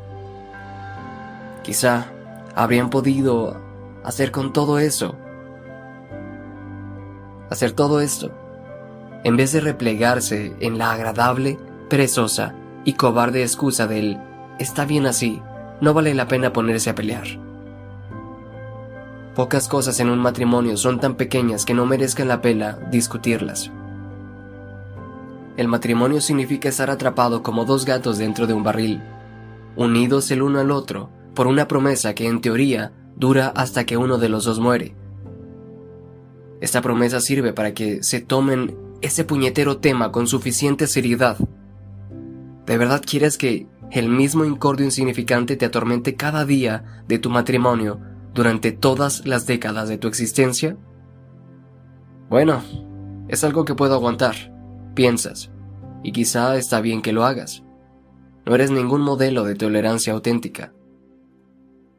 Quizá 1.63 2.07
habrían 2.55 2.89
podido 2.89 3.59
hacer 4.03 4.31
con 4.31 4.53
todo 4.53 4.79
eso, 4.79 5.15
hacer 7.49 7.73
todo 7.73 7.99
esto, 7.99 8.31
en 9.25 9.35
vez 9.35 9.51
de 9.51 9.59
replegarse 9.59 10.55
en 10.61 10.77
la 10.77 10.91
agradable, 10.91 11.59
perezosa 11.89 12.55
y 12.85 12.93
cobarde 12.93 13.41
excusa 13.41 13.87
del 13.87 14.17
está 14.59 14.85
bien 14.85 15.05
así, 15.05 15.41
no 15.81 15.93
vale 15.93 16.13
la 16.13 16.27
pena 16.27 16.53
ponerse 16.53 16.89
a 16.89 16.95
pelear. 16.95 17.46
Pocas 19.37 19.67
cosas 19.67 19.99
en 19.99 20.09
un 20.09 20.17
matrimonio 20.17 20.77
son 20.77 20.99
tan 20.99 21.13
pequeñas 21.13 21.63
que 21.63 21.75
no 21.75 21.85
merezcan 21.85 22.27
la 22.27 22.41
pena 22.41 22.79
discutirlas. 22.89 23.71
El 25.57 25.67
matrimonio 25.67 26.21
significa 26.21 26.69
estar 26.69 26.89
atrapado 26.89 27.43
como 27.43 27.63
dos 27.63 27.85
gatos 27.85 28.17
dentro 28.17 28.47
de 28.47 28.55
un 28.55 28.63
barril. 28.63 28.99
unidos 29.75 30.31
el 30.31 30.41
uno 30.41 30.59
al 30.59 30.71
otro 30.71 31.11
por 31.35 31.45
una 31.45 31.67
promesa 31.67 32.15
que 32.15 32.25
en 32.25 32.41
teoría 32.41 32.93
dura 33.15 33.49
hasta 33.55 33.85
que 33.85 33.95
uno 33.95 34.17
de 34.17 34.27
los 34.27 34.45
dos 34.45 34.59
muere. 34.59 34.95
Esta 36.59 36.81
promesa 36.81 37.21
sirve 37.21 37.53
para 37.53 37.75
que 37.75 38.01
se 38.01 38.21
tomen 38.21 38.75
ese 39.01 39.23
puñetero 39.23 39.77
tema 39.77 40.11
con 40.11 40.25
suficiente 40.25 40.87
seriedad. 40.87 41.37
¿De 42.65 42.75
verdad 42.75 43.03
quieres 43.05 43.37
que 43.37 43.67
el 43.91 44.09
mismo 44.09 44.45
incordio 44.45 44.87
insignificante 44.87 45.57
te 45.57 45.65
atormente 45.65 46.15
cada 46.15 46.43
día 46.43 47.03
de 47.07 47.19
tu 47.19 47.29
matrimonio 47.29 47.99
durante 48.37 48.71
todas 48.71 49.25
las 49.25 49.47
décadas 49.47 49.89
de 49.89 49.97
tu 49.97 50.07
existencia? 50.07 50.77
Bueno, 52.29 52.61
es 53.27 53.43
algo 53.43 53.65
que 53.65 53.73
puedo 53.73 53.95
aguantar, 53.95 54.35
piensas, 54.93 55.49
y 56.03 56.11
quizá 56.11 56.55
está 56.55 56.79
bien 56.79 57.01
que 57.01 57.13
lo 57.13 57.25
hagas. 57.25 57.63
No 58.45 58.53
eres 58.53 58.69
ningún 58.69 59.01
modelo 59.01 59.43
de 59.43 59.55
tolerancia 59.55 60.13
auténtica. 60.13 60.71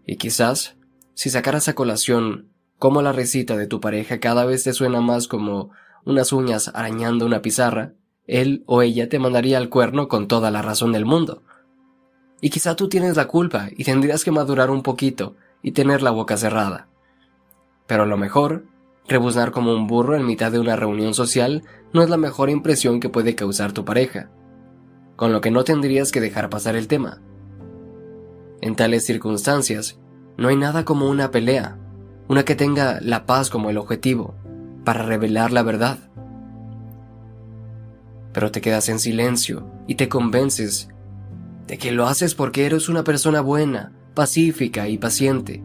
Y 0.07 0.15
quizás, 0.15 0.77
si 1.15 1.29
sacaras 1.29 1.67
a 1.67 1.75
colación 1.75 2.53
cómo 2.79 3.03
la 3.03 3.11
recita 3.11 3.57
de 3.57 3.67
tu 3.67 3.81
pareja 3.81 4.21
cada 4.21 4.45
vez 4.45 4.63
te 4.63 4.73
suena 4.73 5.01
más 5.01 5.27
como 5.27 5.71
unas 6.05 6.33
uñas 6.33 6.71
arañando 6.73 7.27
una 7.27 7.43
pizarra, 7.43 7.95
él 8.29 8.63
o 8.67 8.83
ella 8.83 9.09
te 9.09 9.19
mandaría 9.19 9.59
al 9.59 9.71
cuerno 9.71 10.07
con 10.07 10.29
toda 10.29 10.53
la 10.53 10.63
razón 10.63 10.93
del 10.93 11.05
mundo. 11.05 11.43
Y 12.41 12.51
quizá 12.51 12.77
tú 12.77 12.89
tienes 12.89 13.17
la 13.17 13.27
culpa 13.27 13.71
y 13.77 13.83
tendrías 13.83 14.23
que 14.23 14.31
madurar 14.31 14.71
un 14.71 14.85
poquito 14.85 15.35
y 15.63 15.73
tener 15.73 16.03
la 16.03 16.11
boca 16.11 16.37
cerrada. 16.37 16.89
Pero 17.87 18.03
a 18.03 18.07
lo 18.07 18.17
mejor, 18.17 18.65
rebuznar 19.09 19.51
como 19.51 19.73
un 19.73 19.87
burro 19.87 20.17
en 20.17 20.27
mitad 20.27 20.53
de 20.53 20.61
una 20.61 20.77
reunión 20.77 21.15
social 21.15 21.65
no 21.93 22.03
es 22.03 22.11
la 22.11 22.17
mejor 22.17 22.51
impresión 22.51 23.01
que 23.01 23.09
puede 23.09 23.35
causar 23.35 23.73
tu 23.73 23.85
pareja, 23.85 24.31
con 25.17 25.33
lo 25.33 25.41
que 25.41 25.51
no 25.51 25.65
tendrías 25.65 26.13
que 26.13 26.21
dejar 26.21 26.51
pasar 26.51 26.77
el 26.77 26.89
tema. 26.89 27.21
En 28.61 28.77
tales 28.77 29.07
circunstancias, 29.07 29.99
no 30.37 30.49
hay 30.49 30.57
nada 30.57 30.85
como 30.85 31.09
una 31.09 31.31
pelea, 31.31 31.79
una 32.29 32.45
que 32.45 32.55
tenga 32.55 32.99
la 33.01 33.27
paz 33.27 33.51
como 33.51 33.71
el 33.71 33.79
objetivo, 33.79 34.35
para 34.85 35.03
revelar 35.03 35.53
la 35.53 35.63
verdad. 35.63 35.99
Pero 38.33 38.51
te 38.53 38.61
quedas 38.61 38.89
en 38.89 38.99
silencio 38.99 39.71
y 39.87 39.95
te 39.95 40.09
convences 40.09 40.89
de 41.67 41.79
que 41.79 41.93
lo 41.93 42.07
haces 42.07 42.35
porque 42.35 42.67
eres 42.67 42.89
una 42.89 43.05
persona 43.05 43.41
buena, 43.41 43.93
pacífica 44.19 44.89
y 44.89 44.99
paciente, 44.99 45.63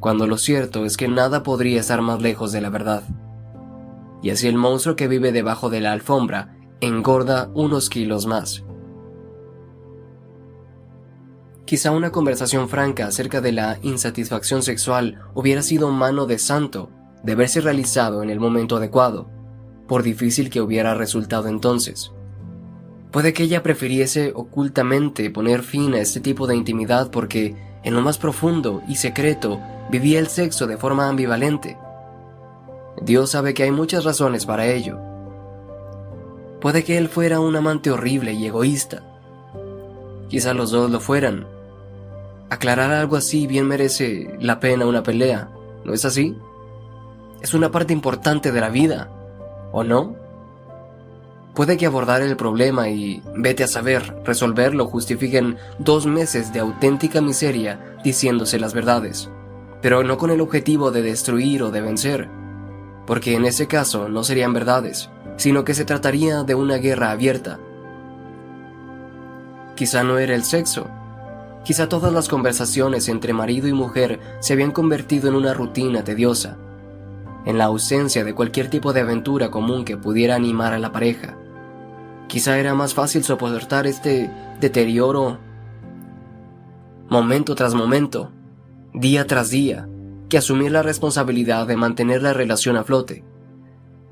cuando 0.00 0.26
lo 0.26 0.38
cierto 0.38 0.86
es 0.86 0.96
que 0.96 1.06
nada 1.06 1.42
podría 1.42 1.80
estar 1.80 2.00
más 2.00 2.22
lejos 2.22 2.50
de 2.50 2.62
la 2.62 2.70
verdad. 2.70 3.02
Y 4.22 4.30
así 4.30 4.48
el 4.48 4.56
monstruo 4.56 4.96
que 4.96 5.06
vive 5.06 5.32
debajo 5.32 5.68
de 5.68 5.82
la 5.82 5.92
alfombra 5.92 6.56
engorda 6.80 7.50
unos 7.52 7.90
kilos 7.90 8.24
más. 8.24 8.64
Quizá 11.66 11.90
una 11.90 12.10
conversación 12.10 12.70
franca 12.70 13.08
acerca 13.08 13.42
de 13.42 13.52
la 13.52 13.78
insatisfacción 13.82 14.62
sexual 14.62 15.20
hubiera 15.34 15.60
sido 15.60 15.90
mano 15.90 16.24
de 16.24 16.38
santo 16.38 16.88
de 17.22 17.34
verse 17.34 17.60
realizado 17.60 18.22
en 18.22 18.30
el 18.30 18.40
momento 18.40 18.76
adecuado, 18.78 19.28
por 19.86 20.02
difícil 20.02 20.48
que 20.48 20.62
hubiera 20.62 20.94
resultado 20.94 21.48
entonces. 21.48 22.12
Puede 23.14 23.32
que 23.32 23.42
ella 23.42 23.62
prefiriese 23.62 24.32
ocultamente 24.34 25.30
poner 25.30 25.62
fin 25.62 25.94
a 25.94 26.00
este 26.00 26.18
tipo 26.18 26.48
de 26.48 26.56
intimidad 26.56 27.12
porque, 27.12 27.54
en 27.84 27.94
lo 27.94 28.02
más 28.02 28.18
profundo 28.18 28.82
y 28.88 28.96
secreto, 28.96 29.60
vivía 29.90 30.18
el 30.18 30.28
sexo 30.28 30.66
de 30.66 30.76
forma 30.76 31.08
ambivalente. 31.08 31.78
Dios 33.02 33.30
sabe 33.30 33.54
que 33.54 33.62
hay 33.62 33.70
muchas 33.70 34.04
razones 34.04 34.46
para 34.46 34.66
ello. 34.66 34.98
Puede 36.60 36.82
que 36.82 36.96
él 36.98 37.08
fuera 37.08 37.40
un 37.40 37.54
amante 37.54 37.90
horrible 37.90 38.32
y 38.32 38.46
egoísta. 38.46 39.02
Quizá 40.28 40.54
los 40.54 40.70
dos 40.70 40.90
lo 40.90 41.00
fueran. 41.00 41.46
Aclarar 42.50 42.90
algo 42.92 43.16
así 43.16 43.46
bien 43.46 43.66
merece 43.66 44.34
la 44.40 44.60
pena 44.60 44.86
una 44.86 45.02
pelea, 45.02 45.50
¿no 45.84 45.92
es 45.92 46.04
así? 46.04 46.36
es 47.44 47.52
una 47.52 47.70
parte 47.70 47.92
importante 47.92 48.52
de 48.52 48.60
la 48.62 48.70
vida, 48.70 49.10
¿o 49.70 49.84
no? 49.84 50.16
Puede 51.54 51.76
que 51.76 51.86
abordar 51.86 52.20
el 52.20 52.36
problema 52.36 52.88
y, 52.88 53.22
vete 53.36 53.62
a 53.62 53.68
saber, 53.68 54.16
resolverlo 54.24 54.86
justifiquen 54.86 55.56
dos 55.78 56.04
meses 56.04 56.52
de 56.52 56.58
auténtica 56.58 57.20
miseria 57.20 57.96
diciéndose 58.02 58.58
las 58.58 58.74
verdades, 58.74 59.30
pero 59.80 60.02
no 60.02 60.18
con 60.18 60.30
el 60.30 60.40
objetivo 60.40 60.90
de 60.90 61.02
destruir 61.02 61.62
o 61.62 61.70
de 61.70 61.80
vencer, 61.80 62.28
porque 63.06 63.36
en 63.36 63.44
ese 63.44 63.68
caso 63.68 64.08
no 64.08 64.24
serían 64.24 64.52
verdades, 64.52 65.10
sino 65.36 65.64
que 65.64 65.74
se 65.74 65.84
trataría 65.84 66.42
de 66.42 66.56
una 66.56 66.78
guerra 66.78 67.12
abierta. 67.12 67.60
Quizá 69.76 70.02
no 70.02 70.18
era 70.18 70.34
el 70.34 70.42
sexo, 70.42 70.88
quizá 71.64 71.88
todas 71.88 72.12
las 72.12 72.28
conversaciones 72.28 73.08
entre 73.08 73.32
marido 73.32 73.68
y 73.68 73.72
mujer 73.72 74.18
se 74.40 74.54
habían 74.54 74.72
convertido 74.72 75.28
en 75.28 75.36
una 75.36 75.54
rutina 75.54 76.02
tediosa, 76.02 76.56
en 77.46 77.58
la 77.58 77.66
ausencia 77.66 78.24
de 78.24 78.34
cualquier 78.34 78.70
tipo 78.70 78.92
de 78.92 79.02
aventura 79.02 79.52
común 79.52 79.84
que 79.84 79.96
pudiera 79.96 80.34
animar 80.34 80.72
a 80.72 80.80
la 80.80 80.90
pareja. 80.90 81.36
Quizá 82.28 82.58
era 82.58 82.74
más 82.74 82.94
fácil 82.94 83.22
soportar 83.22 83.86
este 83.86 84.30
deterioro 84.60 85.38
momento 87.08 87.54
tras 87.54 87.74
momento, 87.74 88.32
día 88.92 89.26
tras 89.26 89.50
día, 89.50 89.88
que 90.28 90.38
asumir 90.38 90.72
la 90.72 90.82
responsabilidad 90.82 91.66
de 91.66 91.76
mantener 91.76 92.22
la 92.22 92.32
relación 92.32 92.76
a 92.76 92.84
flote. 92.84 93.24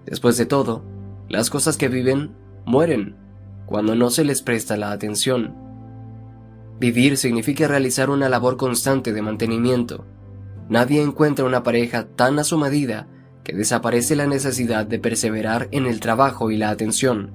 Después 0.05 0.37
de 0.37 0.47
todo, 0.47 0.85
las 1.29 1.51
cosas 1.51 1.77
que 1.77 1.89
viven 1.89 2.37
mueren 2.65 3.17
cuando 3.67 3.95
no 3.95 4.11
se 4.11 4.25
les 4.25 4.43
presta 4.43 4.77
la 4.77 4.93
atención. 4.93 5.55
Vivir 6.79 7.17
significa 7.17 7.67
realizar 7.69 8.11
una 8.11 8.29
labor 8.29 8.57
constante 8.57 9.13
de 9.13 9.23
mantenimiento. 9.23 10.05
Nadie 10.69 11.03
encuentra 11.03 11.45
una 11.45 11.63
pareja 11.63 12.07
tan 12.09 12.39
a 12.39 12.45
su 12.45 12.59
medida 12.59 13.09
que 13.45 13.55
desaparece 13.55 14.15
la 14.17 14.27
necesidad 14.27 14.87
de 14.87 14.99
perseverar 14.99 15.69
en 15.71 15.87
el 15.87 16.01
trabajo 16.01 16.51
y 16.51 16.57
la 16.57 16.71
atención. 16.71 17.33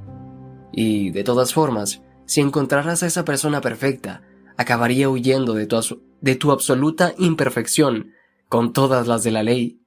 Y, 0.72 1.12
de 1.12 1.24
todas 1.24 1.54
formas, 1.54 2.02
si 2.26 2.42
encontraras 2.42 3.04
a 3.04 3.08
esa 3.08 3.26
persona 3.26 3.62
perfecta, 3.62 4.22
acabaría 4.58 5.10
huyendo 5.10 5.54
de 5.54 5.66
tu, 6.36 6.52
absoluta 6.52 7.14
imperfección 7.18 8.12
con 8.50 8.74
todas 8.74 9.08
las 9.08 9.24
de 9.24 9.32
la 9.32 9.44
ley. 9.44 9.82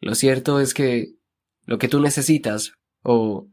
Lo 0.00 0.14
cierto 0.14 0.60
es 0.60 0.74
que 0.74 1.14
lo 1.64 1.78
que 1.78 1.88
tú 1.88 2.00
necesitas, 2.00 2.72
o, 3.02 3.46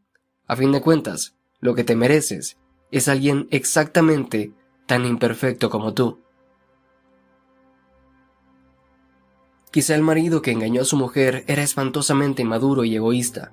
a 0.47 0.55
fin 0.55 0.71
de 0.71 0.81
cuentas, 0.81 1.35
lo 1.59 1.75
que 1.75 1.83
te 1.83 1.95
mereces, 1.95 2.57
es 2.91 3.07
alguien 3.07 3.47
exactamente 3.51 4.53
tan 4.85 5.05
imperfecto 5.05 5.69
como 5.69 5.93
tú. 5.93 6.19
Quizá 9.71 9.95
el 9.95 10.01
marido 10.01 10.41
que 10.41 10.51
engañó 10.51 10.81
a 10.81 10.85
su 10.85 10.95
mujer 10.95 11.43
era 11.47 11.61
espantosamente 11.61 12.41
inmaduro 12.41 12.85
y 12.85 12.95
egoísta. 12.95 13.51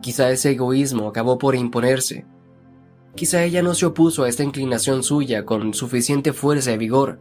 Quizá 0.00 0.30
ese 0.30 0.52
egoísmo 0.52 1.08
acabó 1.08 1.38
por 1.38 1.54
imponerse. 1.54 2.24
Quizá 3.14 3.44
ella 3.44 3.62
no 3.62 3.74
se 3.74 3.86
opuso 3.86 4.24
a 4.24 4.28
esta 4.28 4.44
inclinación 4.44 5.02
suya 5.02 5.44
con 5.44 5.74
suficiente 5.74 6.32
fuerza 6.32 6.72
y 6.72 6.78
vigor. 6.78 7.20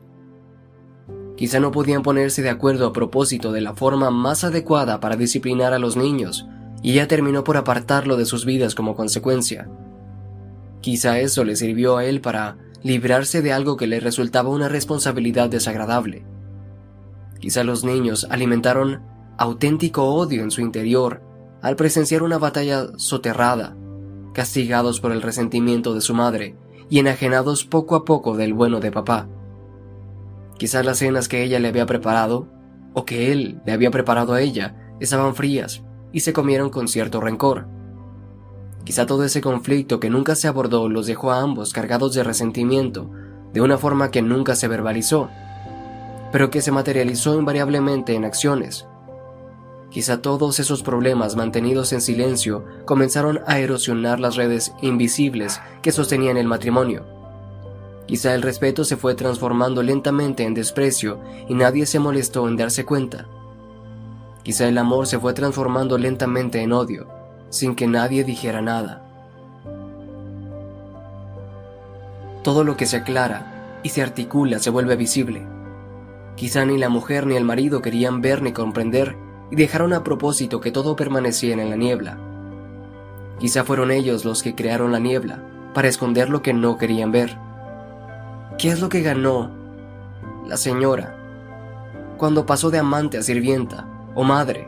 Quizá 1.35 1.59
no 1.59 1.71
podían 1.71 2.03
ponerse 2.03 2.41
de 2.41 2.49
acuerdo 2.49 2.87
a 2.87 2.93
propósito 2.93 3.51
de 3.51 3.61
la 3.61 3.73
forma 3.73 4.11
más 4.11 4.43
adecuada 4.43 4.99
para 4.99 5.15
disciplinar 5.15 5.73
a 5.73 5.79
los 5.79 5.97
niños, 5.97 6.47
y 6.81 6.91
ella 6.91 7.07
terminó 7.07 7.43
por 7.43 7.57
apartarlo 7.57 8.17
de 8.17 8.25
sus 8.25 8.45
vidas 8.45 8.75
como 8.75 8.95
consecuencia. 8.95 9.69
Quizá 10.81 11.19
eso 11.19 11.43
le 11.43 11.55
sirvió 11.55 11.97
a 11.97 12.05
él 12.05 12.21
para 12.21 12.57
librarse 12.83 13.41
de 13.41 13.51
algo 13.51 13.75
que 13.75 13.87
le 13.87 13.99
resultaba 13.99 14.49
una 14.49 14.69
responsabilidad 14.69 15.49
desagradable. 15.49 16.23
Quizá 17.39 17.63
los 17.63 17.83
niños 17.83 18.27
alimentaron 18.29 19.01
auténtico 19.37 20.03
odio 20.05 20.43
en 20.43 20.51
su 20.51 20.61
interior 20.61 21.28
al 21.61 21.75
presenciar 21.75 22.23
una 22.23 22.37
batalla 22.37 22.87
soterrada, 22.97 23.75
castigados 24.33 24.99
por 24.99 25.11
el 25.11 25.21
resentimiento 25.21 25.93
de 25.93 26.01
su 26.01 26.13
madre 26.13 26.55
y 26.89 26.99
enajenados 26.99 27.65
poco 27.65 27.95
a 27.95 28.05
poco 28.05 28.35
del 28.35 28.53
bueno 28.53 28.79
de 28.79 28.91
papá. 28.91 29.27
Quizás 30.57 30.85
las 30.85 30.97
cenas 30.97 31.27
que 31.27 31.43
ella 31.43 31.59
le 31.59 31.67
había 31.69 31.85
preparado, 31.85 32.47
o 32.93 33.05
que 33.05 33.31
él 33.31 33.61
le 33.65 33.71
había 33.71 33.91
preparado 33.91 34.33
a 34.33 34.41
ella, 34.41 34.75
estaban 34.99 35.35
frías 35.35 35.83
y 36.11 36.21
se 36.21 36.33
comieron 36.33 36.69
con 36.69 36.87
cierto 36.87 37.21
rencor. 37.21 37.67
Quizá 38.83 39.05
todo 39.05 39.23
ese 39.23 39.41
conflicto 39.41 39.99
que 39.99 40.09
nunca 40.09 40.35
se 40.35 40.47
abordó 40.47 40.89
los 40.89 41.05
dejó 41.05 41.31
a 41.31 41.41
ambos 41.41 41.73
cargados 41.73 42.13
de 42.13 42.23
resentimiento, 42.23 43.09
de 43.53 43.61
una 43.61 43.77
forma 43.77 44.11
que 44.11 44.21
nunca 44.21 44.55
se 44.55 44.67
verbalizó, 44.67 45.29
pero 46.31 46.49
que 46.49 46.61
se 46.61 46.71
materializó 46.71 47.37
invariablemente 47.37 48.15
en 48.15 48.25
acciones. 48.25 48.88
Quizá 49.91 50.21
todos 50.21 50.59
esos 50.59 50.83
problemas 50.83 51.35
mantenidos 51.35 51.93
en 51.93 52.01
silencio 52.01 52.63
comenzaron 52.85 53.39
a 53.47 53.57
erosionar 53.57 54.19
las 54.19 54.35
redes 54.35 54.71
invisibles 54.81 55.59
que 55.81 55.91
sostenían 55.91 56.37
el 56.37 56.47
matrimonio. 56.47 57.03
Quizá 58.05 58.35
el 58.35 58.43
respeto 58.43 58.85
se 58.85 58.97
fue 58.97 59.15
transformando 59.15 59.81
lentamente 59.81 60.43
en 60.43 60.53
desprecio 60.53 61.19
y 61.47 61.55
nadie 61.55 61.87
se 61.87 61.99
molestó 61.99 62.47
en 62.47 62.55
darse 62.55 62.85
cuenta. 62.85 63.25
Quizá 64.43 64.67
el 64.67 64.77
amor 64.77 65.07
se 65.07 65.19
fue 65.19 65.33
transformando 65.33 65.97
lentamente 65.97 66.61
en 66.61 66.71
odio, 66.71 67.07
sin 67.49 67.75
que 67.75 67.87
nadie 67.87 68.23
dijera 68.23 68.61
nada. 68.61 69.03
Todo 72.43 72.63
lo 72.63 72.77
que 72.77 72.85
se 72.85 72.97
aclara 72.97 73.79
y 73.83 73.89
se 73.89 74.01
articula, 74.01 74.59
se 74.59 74.69
vuelve 74.69 74.95
visible. 74.95 75.45
Quizá 76.35 76.63
ni 76.65 76.77
la 76.77 76.89
mujer 76.89 77.25
ni 77.25 77.35
el 77.35 77.43
marido 77.43 77.81
querían 77.81 78.21
ver 78.21 78.41
ni 78.41 78.53
comprender 78.53 79.15
y 79.51 79.55
dejaron 79.55 79.93
a 79.93 80.03
propósito 80.03 80.59
que 80.59 80.71
todo 80.71 80.95
permaneciera 80.95 81.61
en 81.61 81.69
la 81.69 81.75
niebla. 81.75 82.17
Quizá 83.39 83.63
fueron 83.63 83.91
ellos 83.91 84.25
los 84.25 84.43
que 84.43 84.55
crearon 84.55 84.91
la 84.91 84.99
niebla 84.99 85.43
para 85.73 85.87
esconder 85.87 86.29
lo 86.29 86.41
que 86.41 86.53
no 86.53 86.77
querían 86.77 87.11
ver. 87.11 87.37
¿Qué 88.57 88.69
es 88.69 88.81
lo 88.81 88.89
que 88.89 89.01
ganó 89.01 89.51
la 90.47 90.57
señora 90.57 91.15
cuando 92.17 92.45
pasó 92.45 92.69
de 92.69 92.79
amante 92.79 93.17
a 93.17 93.23
sirvienta 93.23 93.87
o 94.13 94.23
madre? 94.23 94.67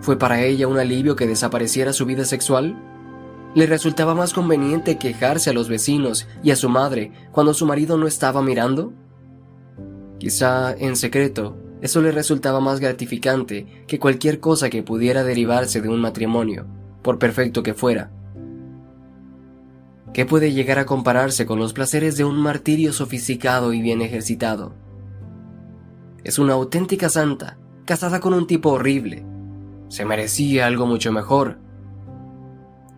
¿Fue 0.00 0.18
para 0.18 0.40
ella 0.40 0.66
un 0.66 0.78
alivio 0.78 1.14
que 1.14 1.26
desapareciera 1.26 1.92
su 1.92 2.06
vida 2.06 2.24
sexual? 2.24 2.76
¿Le 3.54 3.66
resultaba 3.66 4.14
más 4.14 4.32
conveniente 4.32 4.98
quejarse 4.98 5.50
a 5.50 5.52
los 5.52 5.68
vecinos 5.68 6.26
y 6.42 6.50
a 6.50 6.56
su 6.56 6.68
madre 6.68 7.12
cuando 7.30 7.52
su 7.52 7.66
marido 7.66 7.98
no 7.98 8.06
estaba 8.06 8.42
mirando? 8.42 8.92
Quizá, 10.18 10.72
en 10.72 10.96
secreto, 10.96 11.56
eso 11.82 12.00
le 12.00 12.12
resultaba 12.12 12.60
más 12.60 12.78
gratificante 12.78 13.84
que 13.88 13.98
cualquier 13.98 14.38
cosa 14.38 14.70
que 14.70 14.84
pudiera 14.84 15.24
derivarse 15.24 15.80
de 15.80 15.88
un 15.88 16.00
matrimonio, 16.00 16.64
por 17.02 17.18
perfecto 17.18 17.64
que 17.64 17.74
fuera. 17.74 18.12
¿Qué 20.14 20.24
puede 20.24 20.52
llegar 20.52 20.78
a 20.78 20.86
compararse 20.86 21.44
con 21.44 21.58
los 21.58 21.72
placeres 21.72 22.16
de 22.16 22.24
un 22.24 22.36
martirio 22.36 22.92
sofisticado 22.92 23.72
y 23.72 23.82
bien 23.82 24.00
ejercitado? 24.00 24.74
Es 26.22 26.38
una 26.38 26.52
auténtica 26.52 27.08
santa, 27.08 27.58
casada 27.84 28.20
con 28.20 28.32
un 28.32 28.46
tipo 28.46 28.70
horrible, 28.70 29.24
se 29.88 30.04
merecía 30.04 30.68
algo 30.68 30.86
mucho 30.86 31.10
mejor. 31.10 31.58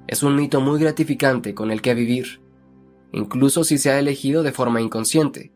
Es 0.06 0.22
un 0.22 0.36
mito 0.36 0.60
muy 0.60 0.78
gratificante 0.78 1.54
con 1.54 1.70
el 1.70 1.80
que 1.80 1.94
vivir, 1.94 2.42
incluso 3.12 3.64
si 3.64 3.78
se 3.78 3.90
ha 3.90 3.98
elegido 3.98 4.42
de 4.42 4.52
forma 4.52 4.82
inconsciente, 4.82 5.53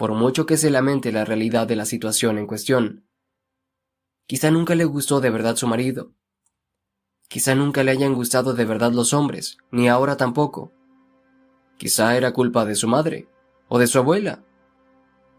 por 0.00 0.14
mucho 0.14 0.46
que 0.46 0.56
se 0.56 0.70
lamente 0.70 1.12
la 1.12 1.26
realidad 1.26 1.66
de 1.66 1.76
la 1.76 1.84
situación 1.84 2.38
en 2.38 2.46
cuestión. 2.46 3.04
Quizá 4.26 4.50
nunca 4.50 4.74
le 4.74 4.86
gustó 4.86 5.20
de 5.20 5.28
verdad 5.28 5.56
su 5.56 5.66
marido. 5.66 6.14
Quizá 7.28 7.54
nunca 7.54 7.84
le 7.84 7.90
hayan 7.90 8.14
gustado 8.14 8.54
de 8.54 8.64
verdad 8.64 8.92
los 8.92 9.12
hombres, 9.12 9.58
ni 9.70 9.90
ahora 9.90 10.16
tampoco. 10.16 10.72
Quizá 11.76 12.16
era 12.16 12.32
culpa 12.32 12.64
de 12.64 12.76
su 12.76 12.88
madre, 12.88 13.28
o 13.68 13.78
de 13.78 13.86
su 13.86 13.98
abuela, 13.98 14.42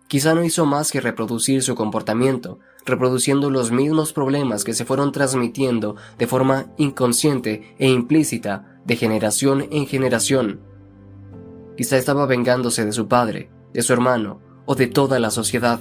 Quizá 0.07 0.35
no 0.35 0.43
hizo 0.43 0.67
más 0.67 0.91
que 0.91 1.01
reproducir 1.01 1.63
su 1.63 1.73
comportamiento, 1.73 2.59
reproduciendo 2.85 3.49
los 3.49 3.71
mismos 3.71 4.13
problemas 4.13 4.63
que 4.63 4.75
se 4.75 4.85
fueron 4.85 5.11
transmitiendo 5.11 5.95
de 6.19 6.27
forma 6.27 6.67
inconsciente 6.77 7.75
e 7.79 7.89
implícita 7.89 8.79
de 8.85 8.95
generación 8.95 9.69
en 9.71 9.87
generación. 9.87 10.59
Quizá 11.77 11.97
estaba 11.97 12.27
vengándose 12.27 12.85
de 12.85 12.91
su 12.91 13.07
padre, 13.07 13.49
de 13.73 13.81
su 13.81 13.93
hermano 13.93 14.50
o 14.65 14.75
de 14.75 14.87
toda 14.87 15.19
la 15.19 15.31
sociedad. 15.31 15.79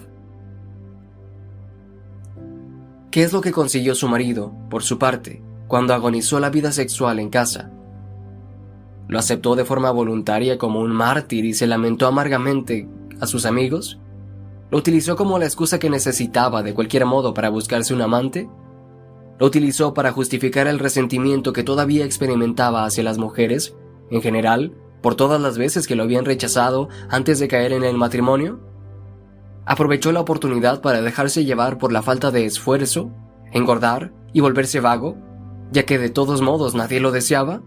¿Qué 3.10 3.24
es 3.24 3.32
lo 3.32 3.40
que 3.40 3.52
consiguió 3.52 3.94
su 3.94 4.08
marido, 4.08 4.52
por 4.70 4.82
su 4.82 4.98
parte, 4.98 5.42
cuando 5.66 5.94
agonizó 5.94 6.38
la 6.38 6.50
vida 6.50 6.70
sexual 6.70 7.18
en 7.18 7.28
casa? 7.28 7.72
¿Lo 9.08 9.18
aceptó 9.18 9.56
de 9.56 9.64
forma 9.64 9.90
voluntaria 9.90 10.58
como 10.58 10.78
un 10.78 10.92
mártir 10.92 11.44
y 11.44 11.54
se 11.54 11.66
lamentó 11.66 12.06
amargamente 12.06 12.88
a 13.20 13.26
sus 13.26 13.46
amigos? 13.46 13.98
¿Lo 14.70 14.78
utilizó 14.78 15.16
como 15.16 15.40
la 15.40 15.46
excusa 15.46 15.80
que 15.80 15.90
necesitaba 15.90 16.62
de 16.62 16.74
cualquier 16.74 17.04
modo 17.04 17.34
para 17.34 17.48
buscarse 17.48 17.92
un 17.92 18.02
amante? 18.02 18.48
¿Lo 19.40 19.46
utilizó 19.46 19.94
para 19.94 20.12
justificar 20.12 20.68
el 20.68 20.78
resentimiento 20.78 21.52
que 21.52 21.64
todavía 21.64 22.04
experimentaba 22.04 22.84
hacia 22.84 23.02
las 23.02 23.18
mujeres, 23.18 23.74
en 24.10 24.22
general, 24.22 24.74
por 25.02 25.16
todas 25.16 25.40
las 25.40 25.58
veces 25.58 25.88
que 25.88 25.96
lo 25.96 26.04
habían 26.04 26.24
rechazado 26.24 26.88
antes 27.08 27.40
de 27.40 27.48
caer 27.48 27.72
en 27.72 27.82
el 27.82 27.96
matrimonio? 27.96 28.60
¿Aprovechó 29.70 30.10
la 30.10 30.18
oportunidad 30.18 30.80
para 30.80 31.00
dejarse 31.00 31.44
llevar 31.44 31.78
por 31.78 31.92
la 31.92 32.02
falta 32.02 32.32
de 32.32 32.44
esfuerzo, 32.44 33.12
engordar 33.52 34.12
y 34.32 34.40
volverse 34.40 34.80
vago, 34.80 35.16
ya 35.70 35.84
que 35.84 35.96
de 35.96 36.10
todos 36.10 36.42
modos 36.42 36.74
nadie 36.74 36.98
lo 36.98 37.12
deseaba? 37.12 37.62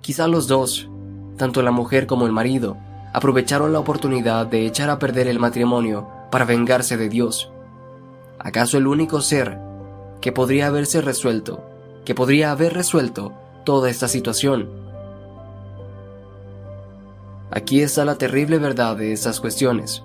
Quizá 0.00 0.28
los 0.28 0.46
dos, 0.46 0.88
tanto 1.36 1.62
la 1.62 1.72
mujer 1.72 2.06
como 2.06 2.26
el 2.26 2.32
marido, 2.32 2.76
aprovecharon 3.12 3.72
la 3.72 3.80
oportunidad 3.80 4.46
de 4.46 4.66
echar 4.66 4.88
a 4.88 5.00
perder 5.00 5.26
el 5.26 5.40
matrimonio 5.40 6.06
para 6.30 6.44
vengarse 6.44 6.96
de 6.96 7.08
Dios. 7.08 7.50
¿Acaso 8.38 8.78
el 8.78 8.86
único 8.86 9.20
ser 9.20 9.58
que 10.20 10.30
podría 10.30 10.68
haberse 10.68 11.00
resuelto, 11.00 11.64
que 12.04 12.14
podría 12.14 12.52
haber 12.52 12.72
resuelto 12.72 13.32
toda 13.64 13.90
esta 13.90 14.06
situación? 14.06 14.87
Aquí 17.50 17.82
está 17.82 18.04
la 18.04 18.16
terrible 18.16 18.58
verdad 18.58 18.96
de 18.96 19.12
estas 19.12 19.40
cuestiones. 19.40 20.02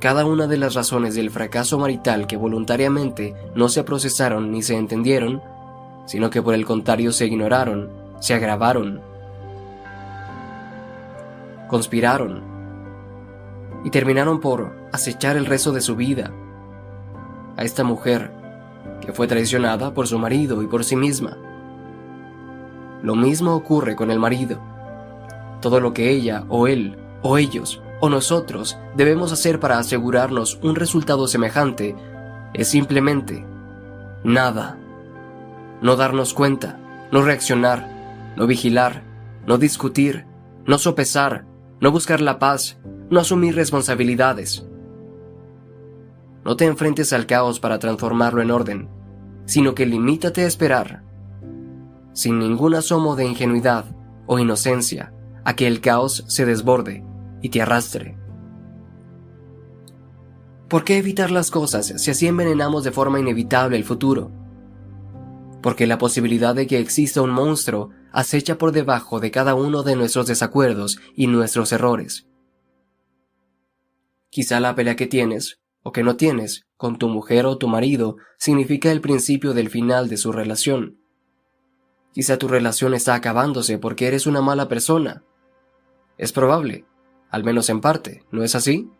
Cada 0.00 0.24
una 0.26 0.46
de 0.46 0.56
las 0.56 0.74
razones 0.74 1.14
del 1.14 1.30
fracaso 1.30 1.78
marital 1.78 2.26
que 2.26 2.36
voluntariamente 2.36 3.34
no 3.54 3.68
se 3.68 3.84
procesaron 3.84 4.50
ni 4.50 4.62
se 4.62 4.76
entendieron, 4.76 5.42
sino 6.06 6.30
que 6.30 6.42
por 6.42 6.54
el 6.54 6.64
contrario 6.64 7.12
se 7.12 7.26
ignoraron, 7.26 7.90
se 8.20 8.34
agravaron 8.34 9.00
conspiraron 11.74 12.40
y 13.82 13.90
terminaron 13.90 14.40
por 14.40 14.72
acechar 14.92 15.36
el 15.36 15.46
resto 15.46 15.72
de 15.72 15.80
su 15.80 15.96
vida 15.96 16.30
a 17.56 17.64
esta 17.64 17.84
mujer 17.84 18.32
que 19.00 19.12
fue 19.12 19.26
traicionada 19.26 19.92
por 19.92 20.06
su 20.06 20.18
marido 20.18 20.62
y 20.62 20.68
por 20.68 20.84
sí 20.84 20.96
misma. 20.96 21.36
Lo 23.02 23.16
mismo 23.16 23.54
ocurre 23.54 23.96
con 23.96 24.10
el 24.10 24.18
marido. 24.18 24.60
Todo 25.64 25.80
lo 25.80 25.94
que 25.94 26.10
ella 26.10 26.44
o 26.50 26.66
él 26.66 26.94
o 27.22 27.38
ellos 27.38 27.80
o 27.98 28.10
nosotros 28.10 28.76
debemos 28.98 29.32
hacer 29.32 29.60
para 29.60 29.78
asegurarnos 29.78 30.58
un 30.62 30.74
resultado 30.74 31.26
semejante 31.26 31.96
es 32.52 32.68
simplemente 32.68 33.46
nada. 34.24 34.78
No 35.80 35.96
darnos 35.96 36.34
cuenta, 36.34 36.78
no 37.10 37.22
reaccionar, 37.22 38.34
no 38.36 38.46
vigilar, 38.46 39.04
no 39.46 39.56
discutir, 39.56 40.26
no 40.66 40.76
sopesar, 40.76 41.46
no 41.80 41.90
buscar 41.90 42.20
la 42.20 42.38
paz, 42.38 42.76
no 43.08 43.18
asumir 43.18 43.56
responsabilidades. 43.56 44.66
No 46.44 46.56
te 46.56 46.66
enfrentes 46.66 47.14
al 47.14 47.24
caos 47.24 47.58
para 47.58 47.78
transformarlo 47.78 48.42
en 48.42 48.50
orden, 48.50 48.90
sino 49.46 49.74
que 49.74 49.86
limítate 49.86 50.42
a 50.42 50.46
esperar, 50.46 51.04
sin 52.12 52.38
ningún 52.38 52.74
asomo 52.74 53.16
de 53.16 53.24
ingenuidad 53.24 53.86
o 54.26 54.38
inocencia, 54.38 55.14
a 55.44 55.56
que 55.56 55.66
el 55.66 55.80
caos 55.80 56.24
se 56.28 56.46
desborde 56.46 57.04
y 57.42 57.50
te 57.50 57.62
arrastre. 57.62 58.16
¿Por 60.68 60.84
qué 60.84 60.96
evitar 60.96 61.30
las 61.30 61.50
cosas 61.50 61.86
si 61.96 62.10
así 62.10 62.26
envenenamos 62.26 62.84
de 62.84 62.90
forma 62.90 63.20
inevitable 63.20 63.76
el 63.76 63.84
futuro? 63.84 64.32
Porque 65.62 65.86
la 65.86 65.98
posibilidad 65.98 66.54
de 66.54 66.66
que 66.66 66.78
exista 66.78 67.22
un 67.22 67.30
monstruo 67.30 67.90
acecha 68.12 68.58
por 68.58 68.72
debajo 68.72 69.20
de 69.20 69.30
cada 69.30 69.54
uno 69.54 69.82
de 69.82 69.96
nuestros 69.96 70.26
desacuerdos 70.26 70.98
y 71.14 71.26
nuestros 71.26 71.72
errores. 71.72 72.26
Quizá 74.30 74.58
la 74.60 74.74
pelea 74.74 74.96
que 74.96 75.06
tienes, 75.06 75.60
o 75.82 75.92
que 75.92 76.02
no 76.02 76.16
tienes, 76.16 76.66
con 76.76 76.98
tu 76.98 77.08
mujer 77.08 77.46
o 77.46 77.58
tu 77.58 77.68
marido, 77.68 78.16
significa 78.38 78.90
el 78.90 79.00
principio 79.00 79.52
del 79.52 79.70
final 79.70 80.08
de 80.08 80.16
su 80.16 80.32
relación. 80.32 80.98
Quizá 82.12 82.38
tu 82.38 82.48
relación 82.48 82.94
está 82.94 83.14
acabándose 83.14 83.78
porque 83.78 84.06
eres 84.06 84.26
una 84.26 84.40
mala 84.40 84.68
persona. 84.68 85.24
Es 86.18 86.32
probable, 86.32 86.84
al 87.30 87.44
menos 87.44 87.68
en 87.70 87.80
parte, 87.80 88.24
¿no 88.30 88.42
es 88.42 88.54
así? 88.54 88.90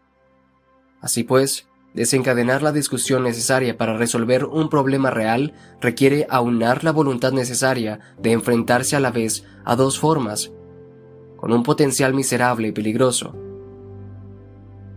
Así 1.00 1.24
pues, 1.24 1.68
Desencadenar 1.94 2.60
la 2.60 2.72
discusión 2.72 3.22
necesaria 3.22 3.78
para 3.78 3.96
resolver 3.96 4.46
un 4.46 4.68
problema 4.68 5.10
real 5.10 5.52
requiere 5.80 6.26
aunar 6.28 6.82
la 6.82 6.90
voluntad 6.90 7.30
necesaria 7.30 8.00
de 8.18 8.32
enfrentarse 8.32 8.96
a 8.96 9.00
la 9.00 9.12
vez 9.12 9.44
a 9.64 9.76
dos 9.76 10.00
formas, 10.00 10.52
con 11.36 11.52
un 11.52 11.62
potencial 11.62 12.12
miserable 12.12 12.66
y 12.66 12.72
peligroso. 12.72 13.36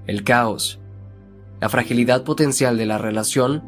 El 0.07 0.23
caos, 0.23 0.79
la 1.61 1.69
fragilidad 1.69 2.23
potencial 2.23 2.77
de 2.77 2.87
la 2.87 2.97
relación, 2.97 3.61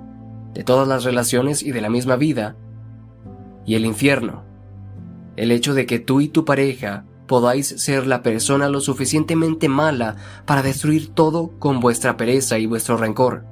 de 0.55 0.63
todas 0.63 0.87
las 0.87 1.03
relaciones 1.03 1.61
y 1.61 1.71
de 1.71 1.81
la 1.81 1.91
misma 1.91 2.15
vida, 2.15 2.55
y 3.63 3.75
el 3.75 3.85
infierno, 3.85 4.43
el 5.35 5.51
hecho 5.51 5.75
de 5.75 5.85
que 5.85 5.99
tú 5.99 6.19
y 6.19 6.29
tu 6.29 6.45
pareja 6.45 7.05
podáis 7.29 7.67
ser 7.77 8.07
la 8.07 8.23
persona 8.23 8.69
lo 8.69 8.81
suficientemente 8.81 9.69
mala 9.69 10.15
para 10.47 10.63
destruir 10.63 11.13
todo 11.13 11.51
con 11.59 11.79
vuestra 11.79 12.17
pereza 12.17 12.57
y 12.57 12.65
vuestro 12.65 12.97
rencor. 12.97 13.45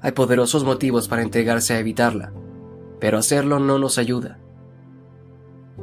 Hay 0.00 0.12
poderosos 0.12 0.64
motivos 0.64 1.06
para 1.06 1.20
entregarse 1.20 1.74
a 1.74 1.80
evitarla, 1.80 2.32
pero 2.98 3.18
hacerlo 3.18 3.60
no 3.60 3.78
nos 3.78 3.98
ayuda. 3.98 4.38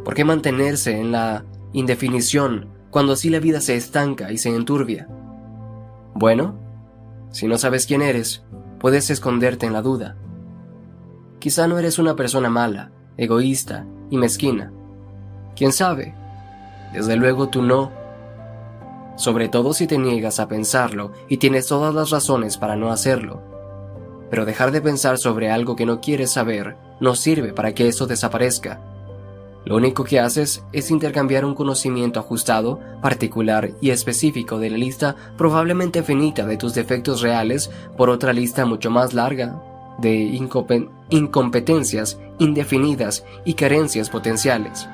¿Por 0.04 0.16
qué 0.16 0.26
mantenerse 0.26 1.00
en 1.00 1.12
la 1.12 1.46
indefinición 1.74 2.70
cuando 2.90 3.14
así 3.14 3.30
la 3.30 3.40
vida 3.40 3.62
se 3.62 3.76
estanca 3.76 4.32
y 4.32 4.40
se 4.40 4.50
enturbia? 4.50 5.08
Bueno, 6.16 6.56
si 7.30 7.48
no 7.48 7.60
sabes 7.60 7.86
quién 7.86 8.02
eres, 8.02 8.44
puedes 8.80 9.12
esconderte 9.12 9.68
en 9.68 9.74
la 9.74 9.84
duda. 9.84 10.18
Quizá 11.38 11.68
no 11.68 11.78
eres 11.78 12.00
una 12.00 12.16
persona 12.16 12.50
mala, 12.50 12.92
egoísta 13.16 13.86
y 14.10 14.18
mezquina, 14.18 14.74
¿Quién 15.56 15.72
sabe? 15.72 16.14
Desde 16.94 17.16
luego 17.16 17.50
tú 17.50 17.62
no. 17.62 17.92
Sobre 19.16 19.50
todo 19.50 19.74
si 19.74 19.88
te 19.88 19.98
niegas 19.98 20.40
a 20.40 20.48
pensarlo 20.48 21.12
y 21.30 21.38
tienes 21.38 21.68
todas 21.68 21.94
las 21.94 22.10
razones 22.10 22.58
para 22.58 22.76
no 22.76 22.92
hacerlo. 22.92 23.42
Pero 24.30 24.46
dejar 24.46 24.72
de 24.72 24.82
pensar 24.82 25.18
sobre 25.18 25.52
algo 25.52 25.76
que 25.76 25.86
no 25.86 26.02
quieres 26.02 26.32
saber 26.32 26.76
no 27.00 27.16
sirve 27.16 27.54
para 27.54 27.74
que 27.74 27.88
eso 27.88 28.08
desaparezca. 28.08 28.80
Lo 29.66 29.78
único 29.78 30.04
que 30.04 30.20
haces 30.20 30.64
es 30.74 30.92
intercambiar 30.92 31.46
un 31.46 31.56
conocimiento 31.56 32.20
ajustado, 32.20 32.80
particular 33.02 33.72
y 33.80 33.92
específico 33.92 34.60
de 34.60 34.70
la 34.70 34.78
lista 34.78 35.16
probablemente 35.38 36.04
finita 36.04 36.46
de 36.46 36.58
tus 36.58 36.74
defectos 36.74 37.22
reales 37.22 37.72
por 37.96 38.10
otra 38.10 38.34
lista 38.34 38.66
mucho 38.66 38.92
más 38.92 39.14
larga 39.14 39.62
de 40.00 40.38
incompetencias 41.10 42.20
indefinidas 42.40 43.24
y 43.46 43.54
carencias 43.54 44.10
potenciales. 44.10 44.88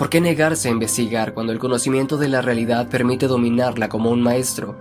¿Por 0.00 0.08
qué 0.08 0.22
negarse 0.22 0.68
a 0.68 0.70
investigar 0.70 1.34
cuando 1.34 1.52
el 1.52 1.58
conocimiento 1.58 2.16
de 2.16 2.28
la 2.28 2.40
realidad 2.40 2.88
permite 2.88 3.26
dominarla 3.26 3.90
como 3.90 4.08
un 4.10 4.22
maestro? 4.22 4.74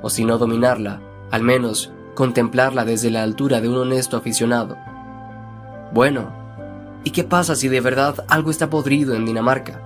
O 0.00 0.08
si 0.08 0.24
no 0.24 0.38
dominarla, 0.38 1.02
al 1.30 1.42
menos 1.42 1.92
contemplarla 2.14 2.86
desde 2.86 3.10
la 3.10 3.22
altura 3.22 3.60
de 3.60 3.68
un 3.68 3.76
honesto 3.76 4.16
aficionado. 4.16 4.78
Bueno, 5.92 6.32
¿y 7.04 7.10
qué 7.10 7.22
pasa 7.22 7.54
si 7.54 7.68
de 7.68 7.82
verdad 7.82 8.24
algo 8.28 8.50
está 8.50 8.70
podrido 8.70 9.14
en 9.14 9.26
Dinamarca? 9.26 9.82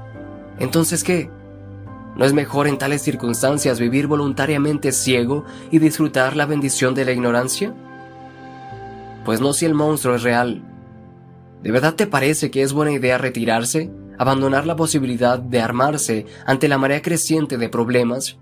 Entonces, 0.60 1.02
¿qué? 1.02 1.28
¿No 2.14 2.24
es 2.24 2.32
mejor 2.32 2.68
en 2.68 2.78
tales 2.78 3.02
circunstancias 3.02 3.80
vivir 3.80 4.06
voluntariamente 4.06 4.92
ciego 4.92 5.44
y 5.72 5.80
disfrutar 5.80 6.36
la 6.36 6.46
bendición 6.46 6.94
de 6.94 7.06
la 7.06 7.10
ignorancia? 7.10 7.74
Pues 9.24 9.40
no 9.40 9.52
si 9.52 9.66
el 9.66 9.74
monstruo 9.74 10.14
es 10.14 10.22
real. 10.22 10.62
¿De 11.62 11.70
verdad 11.70 11.94
te 11.94 12.06
parece 12.06 12.50
que 12.50 12.62
es 12.62 12.72
buena 12.72 12.92
idea 12.92 13.18
retirarse, 13.18 13.90
abandonar 14.18 14.66
la 14.66 14.76
posibilidad 14.76 15.38
de 15.38 15.60
armarse 15.60 16.26
ante 16.46 16.68
la 16.68 16.78
marea 16.78 17.02
creciente 17.02 17.58
de 17.58 17.68
problemas 17.68 18.38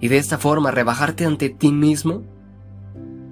y 0.00 0.08
de 0.08 0.18
esta 0.18 0.36
forma 0.36 0.70
rebajarte 0.70 1.24
ante 1.24 1.48
ti 1.48 1.72
mismo? 1.72 2.22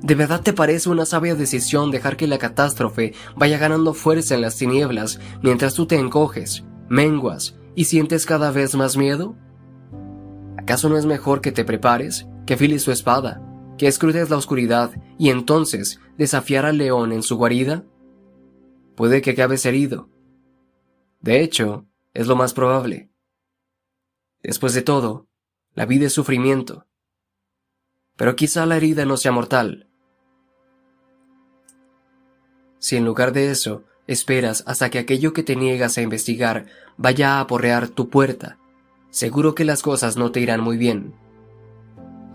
¿De 0.03 0.15
verdad 0.15 0.41
te 0.41 0.55
parece 0.55 0.89
una 0.89 1.05
sabia 1.05 1.35
decisión 1.35 1.91
dejar 1.91 2.17
que 2.17 2.27
la 2.27 2.39
catástrofe 2.39 3.13
vaya 3.37 3.59
ganando 3.59 3.93
fuerza 3.93 4.35
en 4.35 4.41
las 4.41 4.57
tinieblas 4.57 5.21
mientras 5.43 5.75
tú 5.75 5.87
te 5.87 5.97
encoges, 5.97 6.65
menguas 6.89 7.59
y 7.75 7.85
sientes 7.85 8.25
cada 8.25 8.51
vez 8.51 8.75
más 8.75 8.97
miedo? 8.97 9.37
¿Acaso 10.57 10.89
no 10.89 10.97
es 10.97 11.05
mejor 11.05 11.43
que 11.43 11.53
te 11.53 11.65
prepares, 11.65 12.27
que 12.47 12.55
afiles 12.55 12.85
tu 12.85 12.93
espada, 12.93 13.43
que 13.77 13.89
escrutes 13.89 14.31
la 14.31 14.39
oscuridad 14.39 14.91
y 15.19 15.29
entonces 15.29 16.01
desafiar 16.17 16.65
al 16.65 16.79
león 16.79 17.13
en 17.13 17.23
su 17.23 17.37
guarida? 17.37 17.85
Puede 19.01 19.23
que 19.23 19.31
acabes 19.31 19.65
herido. 19.65 20.11
De 21.23 21.41
hecho, 21.41 21.87
es 22.13 22.27
lo 22.27 22.37
más 22.37 22.53
probable. 22.53 23.09
Después 24.43 24.75
de 24.75 24.83
todo, 24.83 25.27
la 25.73 25.87
vida 25.87 26.05
es 26.05 26.13
sufrimiento. 26.13 26.87
Pero 28.17 28.37
quizá 28.37 28.67
la 28.67 28.77
herida 28.77 29.07
no 29.07 29.17
sea 29.17 29.33
mortal, 29.33 29.89
si 32.79 32.99
en 32.99 33.07
lugar 33.07 33.33
de 33.33 33.51
eso 33.51 33.85
esperas 34.07 34.65
hasta 34.67 34.91
que 34.91 34.99
aquello 34.99 35.33
que 35.33 35.45
te 35.45 35.57
niegas 35.57 35.97
a 35.97 36.03
investigar 36.03 36.67
vaya 36.99 37.39
a 37.39 37.41
aporrear 37.41 37.89
tu 37.89 38.11
puerta, 38.11 38.59
seguro 39.09 39.55
que 39.55 39.65
las 39.65 39.81
cosas 39.81 40.19
no 40.19 40.31
te 40.31 40.41
irán 40.41 40.61
muy 40.61 40.77
bien. 40.77 41.15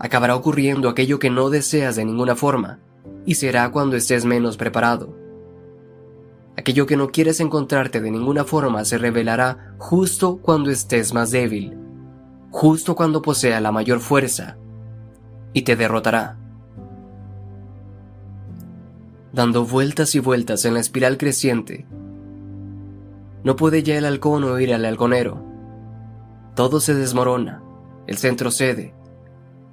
Acabará 0.00 0.34
ocurriendo 0.34 0.88
aquello 0.88 1.20
que 1.20 1.30
no 1.30 1.48
deseas 1.48 1.94
de 1.94 2.04
ninguna 2.04 2.34
forma, 2.34 2.80
y 3.24 3.36
será 3.36 3.70
cuando 3.70 3.94
estés 3.94 4.24
menos 4.24 4.56
preparado. 4.56 5.25
Aquello 6.56 6.86
que 6.86 6.96
no 6.96 7.08
quieres 7.08 7.40
encontrarte 7.40 8.00
de 8.00 8.10
ninguna 8.10 8.44
forma 8.44 8.84
se 8.84 8.98
revelará 8.98 9.74
justo 9.78 10.38
cuando 10.38 10.70
estés 10.70 11.12
más 11.12 11.30
débil, 11.30 11.76
justo 12.50 12.94
cuando 12.94 13.22
posea 13.22 13.60
la 13.60 13.72
mayor 13.72 14.00
fuerza, 14.00 14.56
y 15.52 15.62
te 15.62 15.76
derrotará 15.76 16.38
dando 19.36 19.66
vueltas 19.66 20.14
y 20.14 20.18
vueltas 20.18 20.64
en 20.64 20.72
la 20.72 20.80
espiral 20.80 21.18
creciente. 21.18 21.86
No 23.44 23.54
puede 23.54 23.82
ya 23.82 23.98
el 23.98 24.06
halcón 24.06 24.44
oír 24.44 24.72
al 24.72 24.86
halconero. 24.86 25.44
Todo 26.54 26.80
se 26.80 26.94
desmorona, 26.94 27.62
el 28.06 28.16
centro 28.16 28.50
cede, 28.50 28.94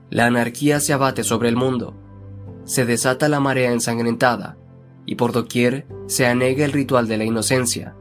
la 0.09 0.25
anarquía 0.25 0.81
se 0.81 0.91
abate 0.91 1.23
sobre 1.23 1.47
el 1.47 1.55
mundo, 1.55 1.95
se 2.65 2.85
desata 2.85 3.29
la 3.29 3.39
marea 3.39 3.71
ensangrentada, 3.71 4.57
y 5.05 5.15
por 5.15 5.31
doquier 5.31 5.87
se 6.07 6.25
anega 6.25 6.65
el 6.65 6.71
ritual 6.71 7.07
de 7.07 7.17
la 7.17 7.25
inocencia. 7.25 7.95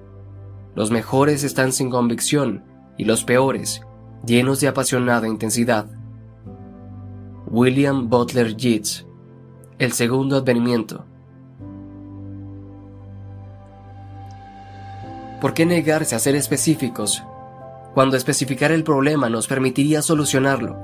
Los 0.75 0.91
mejores 0.91 1.45
están 1.45 1.73
sin 1.73 1.91
convicción 1.91 2.65
y 2.97 3.05
los 3.05 3.25
peores, 3.25 3.83
llenos 4.25 4.61
de 4.61 4.69
apasionada 4.69 5.29
intensidad. 5.29 5.87
William 7.47 8.09
Butler 8.09 8.57
Yeats, 8.57 9.07
El 9.79 9.93
segundo 9.93 10.37
advenimiento. 10.37 11.05
¿Por 15.41 15.55
qué 15.55 15.67
negarse 15.67 16.15
a 16.15 16.21
ser 16.21 16.37
específicos 16.37 17.23
cuando 17.95 18.17
especificar 18.17 18.71
el 18.71 18.85
problema 18.85 19.29
nos 19.29 19.49
permitiría 19.49 20.01
solucionarlo? 20.01 20.77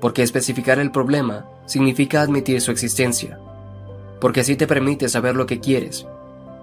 Porque 0.00 0.22
especificar 0.22 0.78
el 0.78 0.90
problema 0.90 1.46
significa 1.64 2.20
admitir 2.20 2.60
su 2.60 2.70
existencia, 2.70 3.40
porque 4.20 4.40
así 4.40 4.56
te 4.56 4.66
permite 4.66 5.08
saber 5.08 5.36
lo 5.36 5.46
que 5.46 5.60
quieres, 5.60 6.06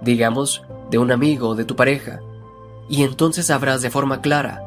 digamos, 0.02 0.62
de 0.90 0.98
un 0.98 1.10
amigo 1.10 1.48
o 1.48 1.54
de 1.54 1.64
tu 1.64 1.76
pareja, 1.76 2.20
y 2.88 3.02
entonces 3.02 3.46
sabrás 3.46 3.82
de 3.82 3.90
forma 3.90 4.20
clara, 4.20 4.62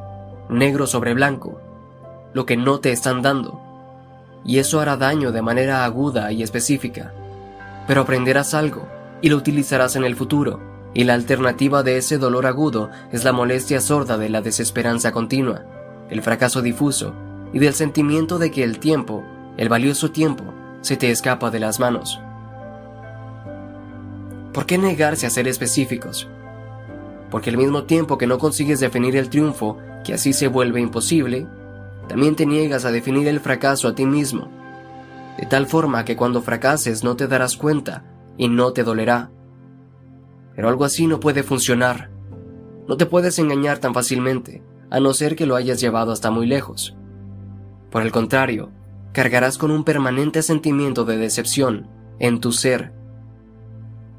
negro 0.50 0.88
sobre 0.88 1.14
blanco, 1.14 1.60
lo 2.34 2.46
que 2.46 2.58
no 2.58 2.80
te 2.80 2.92
están 2.92 3.22
dando, 3.22 3.60
y 4.46 4.60
eso 4.60 4.80
hará 4.80 4.98
daño 4.98 5.32
de 5.32 5.42
manera 5.42 5.86
aguda 5.86 6.32
y 6.32 6.44
específica, 6.44 7.14
pero 7.88 8.02
aprenderás 8.02 8.54
algo 8.54 8.88
y 9.22 9.30
lo 9.30 9.38
utilizarás 9.38 9.96
en 9.96 10.04
el 10.04 10.16
futuro 10.16 10.60
y 10.94 11.04
la 11.04 11.14
alternativa 11.14 11.84
de 11.84 11.98
ese 11.98 12.18
dolor 12.18 12.46
agudo 12.46 12.90
es 13.12 13.24
la 13.24 13.32
molestia 13.32 13.80
sorda 13.82 14.18
de 14.18 14.30
la 14.30 14.42
desesperanza 14.42 15.12
continua, 15.12 15.66
el 16.10 16.22
fracaso 16.22 16.62
difuso 16.62 17.14
y 17.54 17.60
del 17.60 17.74
sentimiento 17.74 18.40
de 18.40 18.52
que 18.52 18.64
el 18.64 18.80
tiempo, 18.80 19.24
el 19.58 19.70
valioso 19.70 20.12
tiempo, 20.12 20.44
se 20.82 20.98
te 20.98 21.12
escapa 21.12 21.52
de 21.52 21.60
las 21.60 21.80
manos. 21.80 22.20
¿Por 24.60 24.66
qué 24.66 24.78
negarse 24.78 25.26
a 25.26 25.30
ser 25.30 25.48
específicos? 25.48 26.28
Porque 27.32 27.50
al 27.50 27.56
mismo 27.56 27.84
tiempo 27.86 28.18
que 28.18 28.28
no 28.28 28.38
consigues 28.38 28.82
definir 28.82 29.16
el 29.16 29.30
triunfo, 29.30 29.78
que 30.04 30.14
así 30.14 30.34
se 30.34 30.50
vuelve 30.50 30.82
imposible, 30.82 31.48
también 32.10 32.36
te 32.36 32.46
niegas 32.46 32.84
a 32.84 32.92
definir 32.92 33.30
el 33.30 33.40
fracaso 33.40 33.88
a 33.88 33.96
ti 33.96 34.06
mismo, 34.06 34.52
de 35.38 35.46
tal 35.46 35.66
forma 35.66 36.04
que 36.04 36.18
cuando 36.18 36.42
fracases 36.42 37.06
no 37.06 37.16
te 37.16 37.28
darás 37.30 37.56
cuenta 37.56 38.04
y 38.36 38.50
no 38.50 38.74
te 38.74 38.84
dolerá 38.84 39.32
pero 40.54 40.68
algo 40.68 40.84
así 40.84 41.08
no 41.08 41.22
puede 41.22 41.42
funcionar. 41.42 42.10
No 42.86 42.98
te 42.98 43.06
puedes 43.06 43.40
engañar 43.40 43.78
tan 43.78 43.94
fácilmente, 43.94 44.62
a 44.90 45.00
no 45.00 45.14
ser 45.14 45.38
que 45.38 45.46
lo 45.46 45.56
hayas 45.56 45.80
llevado 45.80 46.12
hasta 46.12 46.32
muy 46.32 46.48
lejos. 46.48 46.98
Por 47.90 48.02
el 48.02 48.12
contrario, 48.12 48.72
cargarás 49.14 49.58
con 49.58 49.72
un 49.72 49.86
permanente 49.86 50.42
sentimiento 50.42 51.06
de 51.06 51.16
decepción 51.16 51.88
en 52.20 52.42
tu 52.42 52.52
ser, 52.52 52.99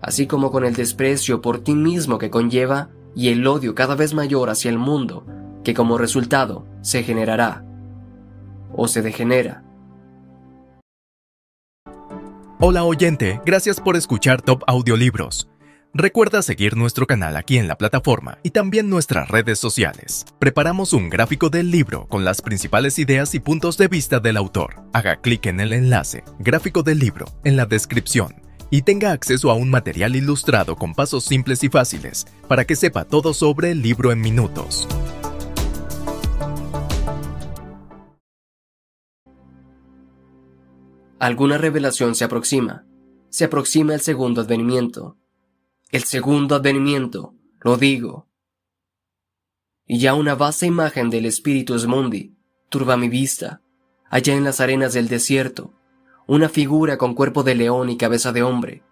así 0.02 0.26
como 0.26 0.50
con 0.50 0.64
el 0.64 0.74
desprecio 0.74 1.40
por 1.40 1.60
ti 1.60 1.74
mismo 1.74 2.18
que 2.18 2.30
conlleva 2.30 2.90
y 3.14 3.28
el 3.28 3.46
odio 3.46 3.74
cada 3.74 3.94
vez 3.94 4.14
mayor 4.14 4.50
hacia 4.50 4.70
el 4.70 4.78
mundo, 4.78 5.26
que 5.64 5.74
como 5.74 5.98
resultado 5.98 6.66
se 6.80 7.02
generará 7.02 7.64
o 8.74 8.88
se 8.88 9.02
degenera. 9.02 9.64
Hola 12.60 12.84
oyente, 12.84 13.40
gracias 13.44 13.80
por 13.80 13.96
escuchar 13.96 14.42
Top 14.42 14.62
Audiolibros. 14.66 15.48
Recuerda 15.92 16.40
seguir 16.42 16.76
nuestro 16.76 17.06
canal 17.06 17.36
aquí 17.36 17.58
en 17.58 17.66
la 17.66 17.76
plataforma 17.76 18.38
y 18.44 18.50
también 18.50 18.88
nuestras 18.88 19.28
redes 19.28 19.58
sociales. 19.58 20.24
Preparamos 20.38 20.92
un 20.92 21.10
gráfico 21.10 21.50
del 21.50 21.72
libro 21.72 22.06
con 22.06 22.24
las 22.24 22.42
principales 22.42 22.98
ideas 23.00 23.34
y 23.34 23.40
puntos 23.40 23.76
de 23.76 23.88
vista 23.88 24.20
del 24.20 24.36
autor. 24.36 24.84
Haga 24.92 25.16
clic 25.16 25.46
en 25.46 25.58
el 25.58 25.72
enlace, 25.72 26.22
gráfico 26.38 26.84
del 26.84 27.00
libro, 27.00 27.26
en 27.42 27.56
la 27.56 27.66
descripción 27.66 28.49
y 28.70 28.82
tenga 28.82 29.12
acceso 29.12 29.50
a 29.50 29.54
un 29.54 29.70
material 29.70 30.16
ilustrado 30.16 30.76
con 30.76 30.94
pasos 30.94 31.24
simples 31.24 31.62
y 31.64 31.68
fáciles 31.68 32.26
para 32.48 32.64
que 32.64 32.76
sepa 32.76 33.04
todo 33.04 33.34
sobre 33.34 33.70
el 33.72 33.82
libro 33.82 34.12
en 34.12 34.20
minutos. 34.20 34.88
Alguna 41.18 41.58
revelación 41.58 42.14
se 42.14 42.24
aproxima. 42.24 42.86
Se 43.28 43.44
aproxima 43.44 43.94
el 43.94 44.00
segundo 44.00 44.40
advenimiento 44.40 45.16
el 45.90 46.04
segundo 46.04 46.54
advenimiento, 46.54 47.34
lo 47.60 47.76
digo. 47.76 48.28
Y 49.86 49.98
ya 49.98 50.14
una 50.14 50.36
vasta 50.36 50.66
imagen 50.66 51.10
del 51.10 51.26
Espíritu 51.26 51.74
Mundi 51.88 52.36
turba 52.68 52.96
mi 52.96 53.08
vista, 53.08 53.60
allá 54.08 54.34
en 54.34 54.44
las 54.44 54.60
arenas 54.60 54.94
del 54.94 55.08
desierto, 55.08 55.74
una 56.30 56.48
figura 56.48 56.96
con 56.96 57.14
cuerpo 57.14 57.42
de 57.42 57.56
león 57.56 57.90
y 57.90 57.96
cabeza 57.96 58.30
de 58.30 58.44
hombre, 58.44 58.84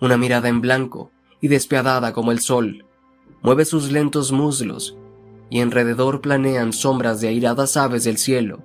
una 0.00 0.16
mirada 0.16 0.48
en 0.48 0.60
blanco 0.60 1.10
y 1.40 1.48
despiadada 1.48 2.12
como 2.12 2.30
el 2.30 2.38
sol. 2.38 2.86
Mueve 3.42 3.64
sus 3.64 3.90
lentos 3.90 4.30
muslos 4.30 4.96
y 5.50 5.60
alrededor 5.60 6.20
planean 6.20 6.72
sombras 6.72 7.20
de 7.20 7.26
airadas 7.26 7.76
aves 7.76 8.04
del 8.04 8.16
cielo. 8.16 8.62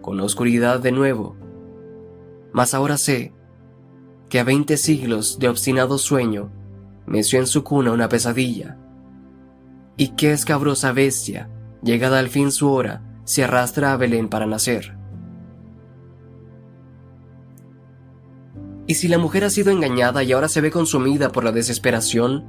Con 0.00 0.16
la 0.16 0.24
oscuridad 0.24 0.80
de 0.80 0.90
nuevo. 0.90 1.36
Mas 2.50 2.72
ahora 2.72 2.96
sé 2.96 3.34
que 4.30 4.40
a 4.40 4.44
veinte 4.44 4.78
siglos 4.78 5.38
de 5.38 5.50
obstinado 5.50 5.98
sueño 5.98 6.50
meció 7.04 7.40
en 7.40 7.46
su 7.46 7.62
cuna 7.62 7.92
una 7.92 8.08
pesadilla. 8.08 8.78
Y 9.98 10.14
qué 10.16 10.32
escabrosa 10.32 10.92
bestia, 10.92 11.50
llegada 11.82 12.18
al 12.18 12.30
fin 12.30 12.50
su 12.50 12.70
hora, 12.70 13.02
se 13.24 13.44
arrastra 13.44 13.92
a 13.92 13.98
Belén 13.98 14.30
para 14.30 14.46
nacer. 14.46 14.98
Y 18.90 18.94
si 18.94 19.06
la 19.06 19.18
mujer 19.18 19.44
ha 19.44 19.50
sido 19.50 19.70
engañada 19.70 20.24
y 20.24 20.32
ahora 20.32 20.48
se 20.48 20.60
ve 20.60 20.72
consumida 20.72 21.30
por 21.30 21.44
la 21.44 21.52
desesperación, 21.52 22.44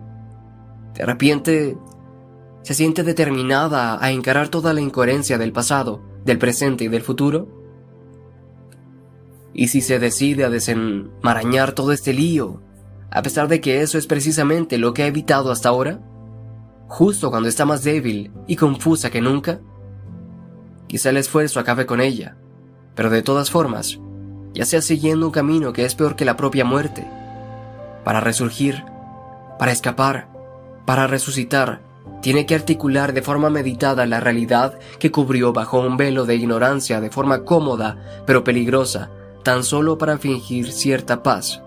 de 0.96 1.06
repente 1.06 1.78
se 2.64 2.74
siente 2.74 3.04
determinada 3.04 4.04
a 4.04 4.10
encarar 4.10 4.50
toda 4.50 4.74
la 4.74 4.82
incoherencia 4.82 5.38
del 5.38 5.52
pasado, 5.52 6.02
del 6.26 6.40
presente 6.40 6.84
y 6.84 6.88
del 6.88 7.04
futuro. 7.04 7.48
Y 9.54 9.68
si 9.68 9.82
se 9.82 10.00
decide 10.00 10.44
a 10.44 10.50
desenmarañar 10.50 11.74
todo 11.74 11.92
este 11.92 12.12
lío, 12.12 12.64
a 13.12 13.22
pesar 13.22 13.48
de 13.48 13.62
que 13.62 13.82
eso 13.82 14.00
es 14.00 14.08
precisamente 14.08 14.80
lo 14.80 14.96
que 14.96 15.04
ha 15.04 15.08
evitado 15.08 15.52
hasta 15.52 15.70
ahora, 15.70 16.00
justo 16.88 17.30
cuando 17.30 17.50
está 17.50 17.66
más 17.66 17.84
débil 17.84 18.32
y 18.48 18.56
confusa 18.56 19.12
que 19.12 19.22
nunca, 19.22 19.60
quizá 20.88 21.12
el 21.12 21.18
esfuerzo 21.18 21.60
acabe 21.60 21.86
con 21.86 22.02
ella, 22.02 22.36
pero 22.96 23.12
de 23.12 23.22
todas 23.22 23.52
formas, 23.52 24.01
ya 24.54 24.66
sea 24.66 24.82
siguiendo 24.82 25.26
un 25.26 25.32
camino 25.32 25.74
que 25.74 25.86
es 25.86 25.96
peor 25.96 26.16
que 26.16 26.26
la 26.26 26.38
propia 26.38 26.66
muerte, 26.66 27.08
para 28.04 28.20
resurgir, 28.20 28.84
para 29.58 29.72
escapar, 29.72 30.28
para 30.86 31.08
resucitar, 31.08 31.82
tiene 32.22 32.46
que 32.46 32.56
articular 32.56 33.14
de 33.14 33.22
forma 33.22 33.50
meditada 33.50 34.06
la 34.06 34.20
realidad 34.20 34.78
que 35.00 35.12
cubrió 35.12 35.54
bajo 35.54 35.80
un 35.80 35.98
velo 35.98 36.26
de 36.26 36.36
ignorancia 36.36 37.02
de 37.02 37.10
forma 37.10 37.44
cómoda 37.44 38.24
pero 38.26 38.44
peligrosa, 38.44 39.10
tan 39.44 39.64
solo 39.64 39.98
para 39.98 40.18
fingir 40.18 40.72
cierta 40.72 41.24
paz. 41.24 41.62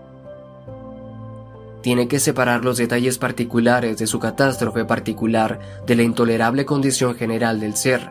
Tiene 1.82 2.08
que 2.08 2.18
separar 2.18 2.64
los 2.64 2.78
detalles 2.78 3.18
particulares 3.18 3.98
de 3.98 4.06
su 4.06 4.18
catástrofe 4.18 4.84
particular 4.84 5.60
de 5.86 5.96
la 5.96 6.02
intolerable 6.02 6.64
condición 6.64 7.14
general 7.14 7.60
del 7.60 7.76
ser. 7.76 8.10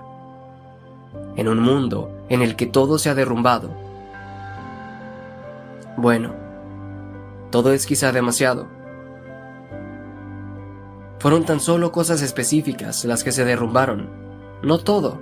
En 1.38 1.48
un 1.48 1.60
mundo 1.60 2.12
en 2.30 2.42
el 2.44 2.56
que 2.56 2.68
todo 2.68 3.00
se 3.00 3.10
ha 3.10 3.16
derrumbado, 3.16 3.83
bueno, 5.96 6.34
todo 7.52 7.72
es 7.72 7.86
quizá 7.86 8.12
demasiado. 8.12 8.68
Fueron 11.20 11.46
tan 11.46 11.60
solo 11.60 11.92
cosas 11.92 12.24
específicas 12.24 13.06
las 13.06 13.24
que 13.24 13.32
se 13.32 13.46
derrumbaron, 13.46 14.10
no 14.64 14.80
todo. 14.80 15.22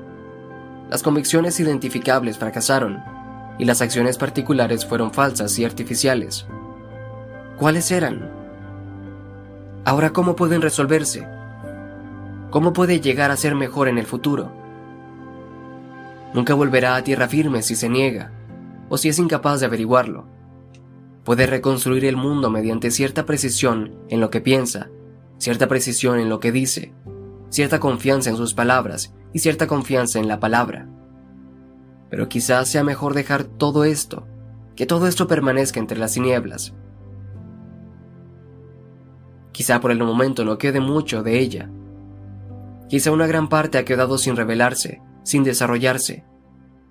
Las 0.89 1.03
convicciones 1.03 1.59
identificables 1.59 2.37
fracasaron 2.37 3.03
y 3.59 3.65
las 3.65 3.81
acciones 3.81 4.17
particulares 4.17 4.85
fueron 4.85 5.11
falsas 5.11 5.59
y 5.59 5.65
artificiales. 5.65 6.47
¿Cuáles 7.59 7.91
eran? 7.91 8.31
Ahora, 9.83 10.11
¿cómo 10.11 10.37
pueden 10.37 10.61
resolverse? 10.61 11.27
¿Cómo 12.49 12.71
puede 12.71 13.01
llegar 13.01 13.29
a 13.29 13.37
ser 13.37 13.55
mejor 13.55 13.89
en 13.89 13.97
el 13.97 14.05
futuro? 14.05 14.53
Nunca 16.33 16.53
volverá 16.53 16.95
a 16.95 17.03
tierra 17.03 17.27
firme 17.27 17.61
si 17.61 17.75
se 17.75 17.89
niega, 17.89 18.31
o 18.87 18.97
si 18.97 19.09
es 19.09 19.19
incapaz 19.19 19.59
de 19.59 19.65
averiguarlo 19.65 20.40
puede 21.23 21.45
reconstruir 21.45 22.05
el 22.05 22.17
mundo 22.17 22.49
mediante 22.49 22.91
cierta 22.91 23.25
precisión 23.25 23.95
en 24.09 24.19
lo 24.19 24.29
que 24.29 24.41
piensa, 24.41 24.89
cierta 25.37 25.67
precisión 25.67 26.19
en 26.19 26.29
lo 26.29 26.39
que 26.39 26.51
dice, 26.51 26.93
cierta 27.49 27.79
confianza 27.79 28.29
en 28.29 28.37
sus 28.37 28.53
palabras 28.53 29.13
y 29.33 29.39
cierta 29.39 29.67
confianza 29.67 30.19
en 30.19 30.27
la 30.27 30.39
palabra. 30.39 30.87
Pero 32.09 32.27
quizás 32.27 32.69
sea 32.69 32.83
mejor 32.83 33.13
dejar 33.13 33.43
todo 33.43 33.83
esto, 33.83 34.27
que 34.75 34.85
todo 34.85 35.07
esto 35.07 35.27
permanezca 35.27 35.79
entre 35.79 35.99
las 35.99 36.13
tinieblas. 36.13 36.73
Quizá 39.51 39.79
por 39.79 39.91
el 39.91 39.99
momento 39.99 40.43
no 40.43 40.57
quede 40.57 40.79
mucho 40.79 41.23
de 41.23 41.39
ella. 41.39 41.69
Quizá 42.89 43.11
una 43.11 43.27
gran 43.27 43.47
parte 43.47 43.77
ha 43.77 43.85
quedado 43.85 44.17
sin 44.17 44.35
revelarse, 44.35 45.01
sin 45.23 45.43
desarrollarse. 45.43 46.25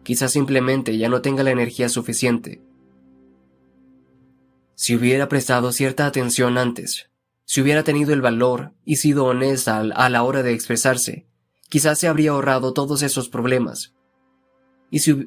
Quizá 0.03 0.29
simplemente 0.29 0.97
ya 0.97 1.09
no 1.09 1.21
tenga 1.21 1.43
la 1.43 1.51
energía 1.51 1.89
suficiente 1.89 2.63
si 4.81 4.97
hubiera 4.97 5.29
prestado 5.29 5.73
cierta 5.73 6.07
atención 6.07 6.57
antes, 6.57 7.11
si 7.45 7.61
hubiera 7.61 7.85
tenido 7.85 8.15
el 8.15 8.23
valor 8.23 8.73
y 8.87 8.97
sido 8.97 9.27
honesta 9.27 9.81
a 9.81 10.09
la 10.09 10.23
hora 10.23 10.43
de 10.43 10.55
expresarse, 10.55 11.27
quizás 11.69 11.99
se 11.99 12.09
habría 12.09 12.31
ahorrado 12.31 12.73
todos 12.73 13.03
esos 13.03 13.29
problemas. 13.29 13.93
Y 14.91 15.01
si, 15.01 15.27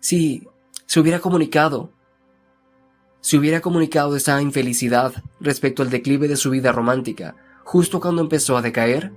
si 0.00 0.48
se 0.86 0.98
hubiera 0.98 1.18
comunicado, 1.18 1.92
si 3.20 3.36
hubiera 3.36 3.60
comunicado 3.60 4.16
esa 4.16 4.40
infelicidad 4.40 5.12
respecto 5.38 5.82
al 5.82 5.90
declive 5.90 6.26
de 6.26 6.36
su 6.36 6.48
vida 6.48 6.72
romántica, 6.72 7.36
justo 7.64 8.00
cuando 8.00 8.22
empezó 8.22 8.56
a 8.56 8.62
decaer, 8.62 9.12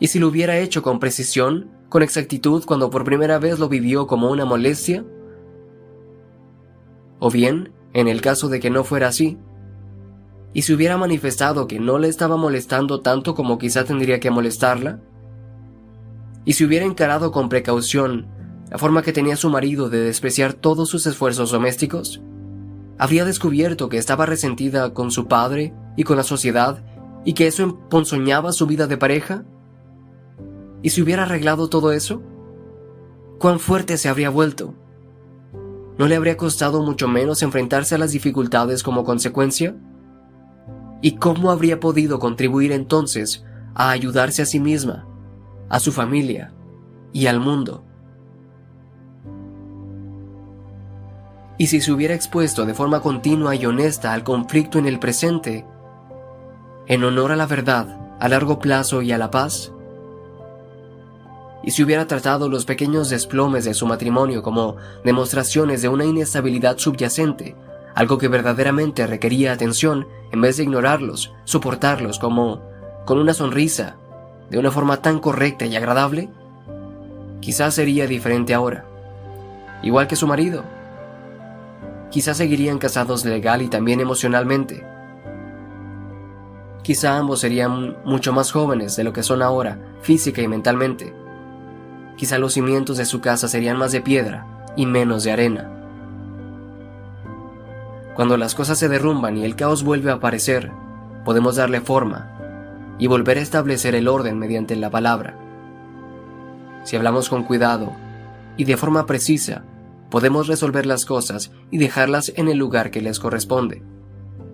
y 0.00 0.08
si 0.08 0.18
lo 0.18 0.26
hubiera 0.26 0.58
hecho 0.58 0.82
con 0.82 0.98
precisión, 0.98 1.70
con 1.88 2.02
exactitud 2.02 2.64
cuando 2.66 2.90
por 2.90 3.04
primera 3.04 3.38
vez 3.38 3.60
lo 3.60 3.68
vivió 3.68 4.08
como 4.08 4.32
una 4.32 4.44
molestia, 4.44 5.04
o 7.20 7.30
bien, 7.30 7.72
en 7.92 8.08
el 8.08 8.20
caso 8.20 8.48
de 8.48 8.60
que 8.60 8.70
no 8.70 8.84
fuera 8.84 9.08
así, 9.08 9.38
y 10.54 10.62
si 10.62 10.74
hubiera 10.74 10.98
manifestado 10.98 11.66
que 11.66 11.78
no 11.78 11.98
le 11.98 12.08
estaba 12.08 12.36
molestando 12.36 13.00
tanto 13.00 13.34
como 13.34 13.58
quizá 13.58 13.84
tendría 13.84 14.20
que 14.20 14.30
molestarla, 14.30 15.00
y 16.44 16.54
si 16.54 16.64
hubiera 16.64 16.84
encarado 16.84 17.30
con 17.30 17.48
precaución 17.48 18.26
la 18.70 18.78
forma 18.78 19.02
que 19.02 19.12
tenía 19.12 19.36
su 19.36 19.50
marido 19.50 19.88
de 19.88 20.00
despreciar 20.00 20.54
todos 20.54 20.88
sus 20.88 21.06
esfuerzos 21.06 21.50
domésticos, 21.50 22.20
habría 22.98 23.24
descubierto 23.24 23.88
que 23.88 23.98
estaba 23.98 24.26
resentida 24.26 24.94
con 24.94 25.10
su 25.10 25.26
padre 25.26 25.74
y 25.96 26.04
con 26.04 26.16
la 26.16 26.22
sociedad 26.22 26.82
y 27.24 27.34
que 27.34 27.46
eso 27.46 27.62
emponzoñaba 27.62 28.52
su 28.52 28.66
vida 28.66 28.86
de 28.86 28.96
pareja? 28.96 29.44
¿Y 30.82 30.90
si 30.90 31.02
hubiera 31.02 31.24
arreglado 31.24 31.68
todo 31.68 31.92
eso? 31.92 32.22
¿Cuán 33.38 33.60
fuerte 33.60 33.96
se 33.98 34.08
habría 34.08 34.30
vuelto? 34.30 34.74
¿No 36.02 36.08
le 36.08 36.16
habría 36.16 36.36
costado 36.36 36.82
mucho 36.82 37.06
menos 37.06 37.44
enfrentarse 37.44 37.94
a 37.94 37.98
las 37.98 38.10
dificultades 38.10 38.82
como 38.82 39.04
consecuencia? 39.04 39.76
¿Y 41.00 41.12
cómo 41.12 41.52
habría 41.52 41.78
podido 41.78 42.18
contribuir 42.18 42.72
entonces 42.72 43.44
a 43.76 43.90
ayudarse 43.90 44.42
a 44.42 44.46
sí 44.46 44.58
misma, 44.58 45.06
a 45.68 45.78
su 45.78 45.92
familia 45.92 46.52
y 47.12 47.28
al 47.28 47.38
mundo? 47.38 47.84
Y 51.56 51.68
si 51.68 51.80
se 51.80 51.92
hubiera 51.92 52.14
expuesto 52.14 52.66
de 52.66 52.74
forma 52.74 52.98
continua 52.98 53.54
y 53.54 53.64
honesta 53.64 54.12
al 54.12 54.24
conflicto 54.24 54.80
en 54.80 54.86
el 54.86 54.98
presente, 54.98 55.64
en 56.88 57.04
honor 57.04 57.30
a 57.30 57.36
la 57.36 57.46
verdad, 57.46 58.16
a 58.18 58.28
largo 58.28 58.58
plazo 58.58 59.02
y 59.02 59.12
a 59.12 59.18
la 59.18 59.30
paz, 59.30 59.72
y 61.62 61.70
si 61.70 61.82
hubiera 61.82 62.06
tratado 62.06 62.48
los 62.48 62.64
pequeños 62.64 63.08
desplomes 63.08 63.64
de 63.64 63.74
su 63.74 63.86
matrimonio 63.86 64.42
como 64.42 64.76
demostraciones 65.04 65.80
de 65.82 65.88
una 65.88 66.04
inestabilidad 66.04 66.78
subyacente, 66.78 67.54
algo 67.94 68.18
que 68.18 68.28
verdaderamente 68.28 69.06
requería 69.06 69.52
atención, 69.52 70.08
en 70.32 70.40
vez 70.40 70.56
de 70.56 70.64
ignorarlos, 70.64 71.32
soportarlos 71.44 72.18
como 72.18 72.62
con 73.04 73.18
una 73.18 73.34
sonrisa, 73.34 73.96
de 74.50 74.58
una 74.58 74.70
forma 74.70 74.98
tan 74.98 75.20
correcta 75.20 75.66
y 75.66 75.76
agradable, 75.76 76.30
quizás 77.40 77.74
sería 77.74 78.06
diferente 78.06 78.54
ahora. 78.54 78.84
Igual 79.82 80.06
que 80.06 80.16
su 80.16 80.26
marido. 80.26 80.64
Quizás 82.10 82.36
seguirían 82.36 82.78
casados 82.78 83.24
legal 83.24 83.62
y 83.62 83.68
también 83.68 84.00
emocionalmente. 84.00 84.84
Quizá 86.82 87.16
ambos 87.16 87.40
serían 87.40 87.96
mucho 88.04 88.32
más 88.32 88.50
jóvenes 88.50 88.96
de 88.96 89.04
lo 89.04 89.12
que 89.12 89.22
son 89.22 89.42
ahora, 89.42 89.78
física 90.02 90.42
y 90.42 90.48
mentalmente 90.48 91.21
quizá 92.16 92.38
los 92.38 92.54
cimientos 92.54 92.96
de 92.96 93.04
su 93.04 93.20
casa 93.20 93.48
serían 93.48 93.78
más 93.78 93.92
de 93.92 94.00
piedra 94.00 94.46
y 94.76 94.86
menos 94.86 95.24
de 95.24 95.32
arena. 95.32 95.70
Cuando 98.14 98.36
las 98.36 98.54
cosas 98.54 98.78
se 98.78 98.88
derrumban 98.88 99.38
y 99.38 99.44
el 99.44 99.56
caos 99.56 99.84
vuelve 99.84 100.10
a 100.10 100.14
aparecer, 100.14 100.70
podemos 101.24 101.56
darle 101.56 101.80
forma 101.80 102.30
y 102.98 103.06
volver 103.06 103.38
a 103.38 103.42
establecer 103.42 103.94
el 103.94 104.06
orden 104.06 104.38
mediante 104.38 104.76
la 104.76 104.90
palabra. 104.90 105.36
Si 106.84 106.96
hablamos 106.96 107.28
con 107.28 107.44
cuidado 107.44 107.92
y 108.56 108.64
de 108.64 108.76
forma 108.76 109.06
precisa, 109.06 109.64
podemos 110.10 110.46
resolver 110.46 110.84
las 110.84 111.06
cosas 111.06 111.52
y 111.70 111.78
dejarlas 111.78 112.32
en 112.36 112.48
el 112.48 112.58
lugar 112.58 112.90
que 112.90 113.00
les 113.00 113.18
corresponde, 113.18 113.82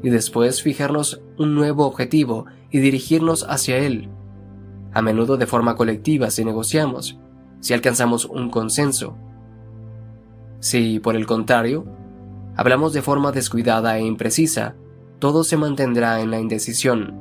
y 0.04 0.10
después 0.10 0.62
fijarnos 0.62 1.20
un 1.36 1.56
nuevo 1.56 1.84
objetivo 1.84 2.46
y 2.70 2.78
dirigirnos 2.78 3.44
hacia 3.48 3.78
él, 3.78 4.08
a 4.92 5.02
menudo 5.02 5.36
de 5.36 5.46
forma 5.46 5.74
colectiva 5.74 6.30
si 6.30 6.44
negociamos, 6.44 7.18
si 7.60 7.74
alcanzamos 7.74 8.24
un 8.24 8.50
consenso. 8.50 9.16
Si, 10.60 10.98
por 11.00 11.16
el 11.16 11.26
contrario, 11.26 11.86
hablamos 12.56 12.92
de 12.92 13.02
forma 13.02 13.32
descuidada 13.32 13.96
e 13.98 14.04
imprecisa, 14.04 14.74
todo 15.18 15.44
se 15.44 15.56
mantendrá 15.56 16.20
en 16.20 16.30
la 16.30 16.40
indecisión, 16.40 17.14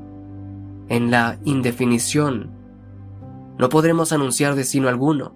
en 0.89 1.11
la 1.11 1.39
indefinición. 1.45 2.51
No 3.57 3.69
podremos 3.69 4.11
anunciar 4.11 4.55
destino 4.55 4.87
alguno. 4.87 5.35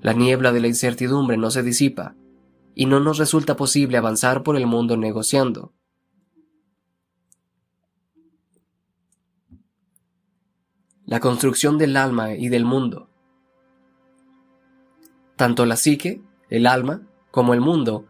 La 0.00 0.12
niebla 0.12 0.52
de 0.52 0.60
la 0.60 0.68
incertidumbre 0.68 1.36
no 1.36 1.50
se 1.50 1.62
disipa 1.62 2.14
y 2.74 2.86
no 2.86 3.00
nos 3.00 3.18
resulta 3.18 3.56
posible 3.56 3.98
avanzar 3.98 4.42
por 4.42 4.56
el 4.56 4.66
mundo 4.66 4.96
negociando. 4.96 5.72
La 11.04 11.20
construcción 11.20 11.78
del 11.78 11.96
alma 11.96 12.34
y 12.34 12.48
del 12.48 12.64
mundo. 12.66 13.07
Tanto 15.38 15.66
la 15.66 15.76
psique, 15.76 16.20
el 16.50 16.66
alma, 16.66 17.02
como 17.30 17.54
el 17.54 17.60
mundo 17.60 18.06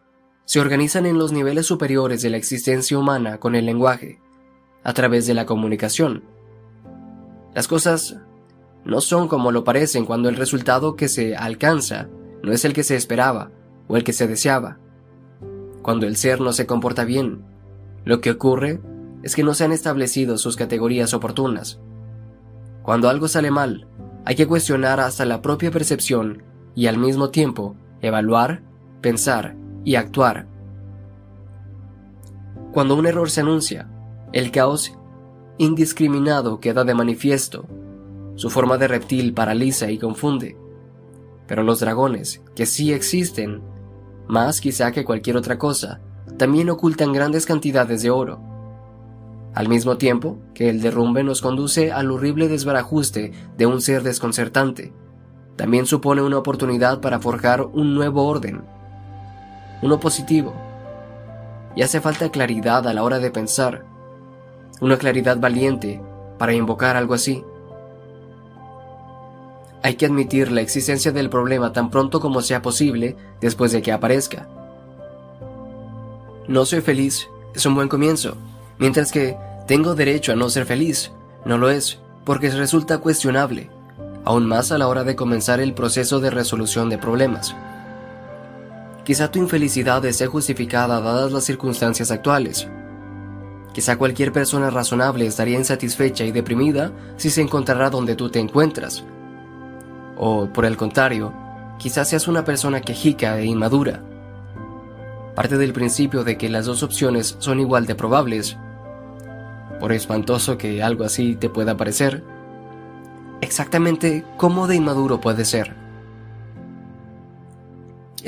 se 0.47 0.61
organizan 0.61 1.05
en 1.05 1.19
los 1.19 1.31
niveles 1.31 1.67
superiores 1.67 2.23
de 2.23 2.31
la 2.31 2.39
existencia 2.39 2.99
humana 2.99 3.39
con 3.39 3.55
el 3.55 3.67
lenguaje, 3.67 4.19
a 4.83 4.95
través 4.95 5.27
de 5.27 5.35
la 5.35 5.45
comunicación. 5.45 6.25
Las 7.55 7.69
cosas 7.69 8.17
no 8.87 9.03
son 9.03 9.29
como 9.29 9.53
lo 9.53 9.63
parecen 9.63 10.07
cuando 10.07 10.31
el 10.31 10.37
resultado 10.37 10.97
que 10.97 11.11
se 11.11 11.37
alcanza 11.37 12.09
no 12.43 12.51
es 12.51 12.65
el 12.65 12.73
que 12.73 12.83
se 12.83 12.97
esperaba 12.97 13.51
o 13.89 13.99
el 13.99 14.05
que 14.05 14.15
se 14.15 14.27
deseaba. 14.27 14.79
Cuando 15.83 16.07
el 16.07 16.17
ser 16.17 16.41
no 16.41 16.55
se 16.55 16.65
comporta 16.65 17.05
bien, 17.05 17.45
lo 18.07 18.23
que 18.23 18.31
ocurre 18.31 18.81
es 19.23 19.37
que 19.37 19.43
no 19.43 19.53
se 19.53 19.65
han 19.65 19.73
establecido 19.73 20.39
sus 20.39 20.57
categorías 20.57 21.13
oportunas. 21.13 21.79
Cuando 22.83 23.11
algo 23.11 23.29
sale 23.29 23.51
mal, 23.51 23.87
hay 24.25 24.35
que 24.35 24.47
cuestionar 24.47 24.99
hasta 24.99 25.27
la 25.27 25.43
propia 25.43 25.71
percepción 25.71 26.48
y 26.79 26.87
al 26.87 26.97
mismo 26.97 27.31
tiempo 27.31 27.75
evaluar, 28.03 28.63
pensar 29.01 29.57
y 29.85 29.97
actuar. 29.97 30.47
Cuando 32.73 32.95
un 32.95 33.05
error 33.05 33.31
se 33.31 33.41
anuncia, 33.41 33.91
el 34.33 34.53
caos 34.53 34.97
indiscriminado 35.59 36.61
queda 36.61 36.85
de 36.85 36.95
manifiesto. 36.95 37.67
Su 38.37 38.49
forma 38.49 38.79
de 38.79 38.87
reptil 38.87 39.35
paraliza 39.35 39.91
y 39.91 39.99
confunde. 39.99 40.57
Pero 41.49 41.65
los 41.65 41.81
dragones, 41.81 42.43
que 42.55 42.65
sí 42.65 42.93
existen, 42.93 43.61
más 44.29 44.61
quizá 44.61 44.93
que 44.93 45.05
cualquier 45.05 45.37
otra 45.37 45.59
cosa, 45.59 46.01
también 46.37 46.71
ocultan 46.71 47.13
grandes 47.13 47.45
cantidades 47.45 48.03
de 48.03 48.11
oro. 48.11 48.39
Al 49.53 49.69
mismo 49.69 49.97
tiempo 49.97 50.39
que 50.55 50.71
el 50.71 50.81
derrumbe 50.81 51.25
nos 51.25 51.43
conduce 51.43 51.91
al 51.91 52.13
horrible 52.13 52.47
desbarajuste 52.47 53.33
de 53.57 53.67
un 53.67 53.81
ser 53.81 54.05
desconcertante, 54.05 54.93
también 55.59 55.85
supone 55.85 56.23
una 56.23 56.39
oportunidad 56.39 57.03
para 57.03 57.21
forjar 57.21 57.61
un 57.61 57.95
nuevo 57.95 58.27
orden 58.27 58.65
uno 59.83 60.01
positivo. 60.01 60.55
Y 61.77 61.83
hace 61.83 62.01
falta 62.01 62.31
claridad 62.31 62.89
a 62.89 62.95
la 62.95 63.03
hora 63.05 63.19
de 63.19 63.31
pensar, 63.31 63.85
una 64.81 64.97
claridad 64.97 65.39
valiente 65.39 66.01
para 66.39 66.55
invocar 66.55 66.97
algo 66.97 67.15
así. 67.15 67.45
Hay 69.83 69.95
que 69.95 70.07
admitir 70.07 70.51
la 70.51 70.61
existencia 70.61 71.13
del 71.13 71.31
problema 71.31 71.73
tan 71.73 71.91
pronto 71.91 72.21
como 72.21 72.41
sea 72.41 72.63
posible 72.63 73.17
después 73.41 73.71
de 73.71 73.83
que 73.83 73.93
aparezca. 73.93 74.49
No 76.49 76.65
soy 76.65 76.81
feliz 76.81 77.29
es 77.55 77.67
un 77.67 77.75
buen 77.75 77.89
comienzo, 77.89 78.37
mientras 78.79 79.11
que 79.11 79.37
tengo 79.67 79.95
derecho 79.95 80.33
a 80.33 80.37
no 80.37 80.49
ser 80.49 80.65
feliz, 80.65 81.11
no 81.45 81.59
lo 81.59 81.71
es, 81.71 81.99
porque 82.25 82.51
resulta 82.51 82.99
cuestionable, 82.99 83.71
aún 84.25 84.47
más 84.47 84.73
a 84.73 84.79
la 84.79 84.89
hora 84.89 85.05
de 85.05 85.17
comenzar 85.17 85.61
el 85.61 85.75
proceso 85.75 86.21
de 86.21 86.31
resolución 86.31 86.91
de 86.91 86.99
problemas. 86.99 87.55
Quizá 89.05 89.31
tu 89.31 89.39
infelicidad 89.39 90.05
esté 90.05 90.27
justificada 90.27 91.01
dadas 91.01 91.33
las 91.33 91.45
circunstancias 91.45 92.11
actuales. 92.11 92.69
Quizá 93.73 93.97
cualquier 93.97 94.33
persona 94.33 94.71
razonable 94.71 95.27
estaría 95.27 95.59
insatisfecha 95.59 96.25
y 96.25 96.33
deprimida 96.33 96.93
si 97.17 97.31
se 97.31 97.41
encontrara 97.41 97.91
donde 97.91 98.17
tú 98.17 98.29
te 98.29 98.39
encuentras. 98.39 99.05
O, 100.17 100.49
por 100.53 100.65
el 100.65 100.77
contrario, 100.77 101.33
quizás 101.79 102.09
seas 102.11 102.29
una 102.29 102.45
persona 102.45 102.81
quejica 102.81 103.39
e 103.39 103.47
inmadura. 103.47 104.03
Parte 105.35 105.57
del 105.57 105.73
principio 105.73 106.25
de 106.25 106.37
que 106.37 106.49
las 106.49 106.67
dos 106.67 106.83
opciones 106.83 107.37
son 107.39 107.61
igual 107.61 107.87
de 107.87 107.95
probables, 107.95 108.57
por 109.79 109.93
espantoso 109.93 110.59
que 110.59 110.83
algo 110.83 111.05
así 111.05 111.37
te 111.37 111.49
pueda 111.49 111.77
parecer, 111.77 112.23
exactamente 113.41 114.25
cómo 114.37 114.67
de 114.67 114.77
inmaduro 114.77 115.21
puede 115.21 115.45
ser 115.45 115.89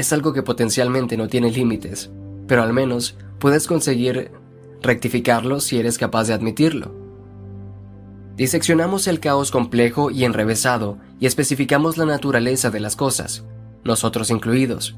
es 0.01 0.13
algo 0.13 0.33
que 0.33 0.43
potencialmente 0.43 1.17
no 1.17 1.29
tiene 1.29 1.51
límites, 1.51 2.11
pero 2.47 2.63
al 2.63 2.73
menos 2.73 3.17
puedes 3.39 3.67
conseguir 3.67 4.33
rectificarlo 4.83 5.61
si 5.61 5.79
eres 5.79 5.99
capaz 5.99 6.27
de 6.27 6.35
admitirlo. 6.35 6.95
Diseccionamos 8.37 9.07
el 9.07 9.21
caos 9.21 9.51
complejo 9.51 10.11
y 10.11 10.25
enrevesado 10.25 10.99
y 11.19 11.27
especificamos 11.27 11.99
la 11.99 12.07
naturaleza 12.07 12.71
de 12.71 12.81
las 12.81 12.97
cosas, 12.97 13.45
nosotros 13.85 14.31
incluidos. 14.31 14.97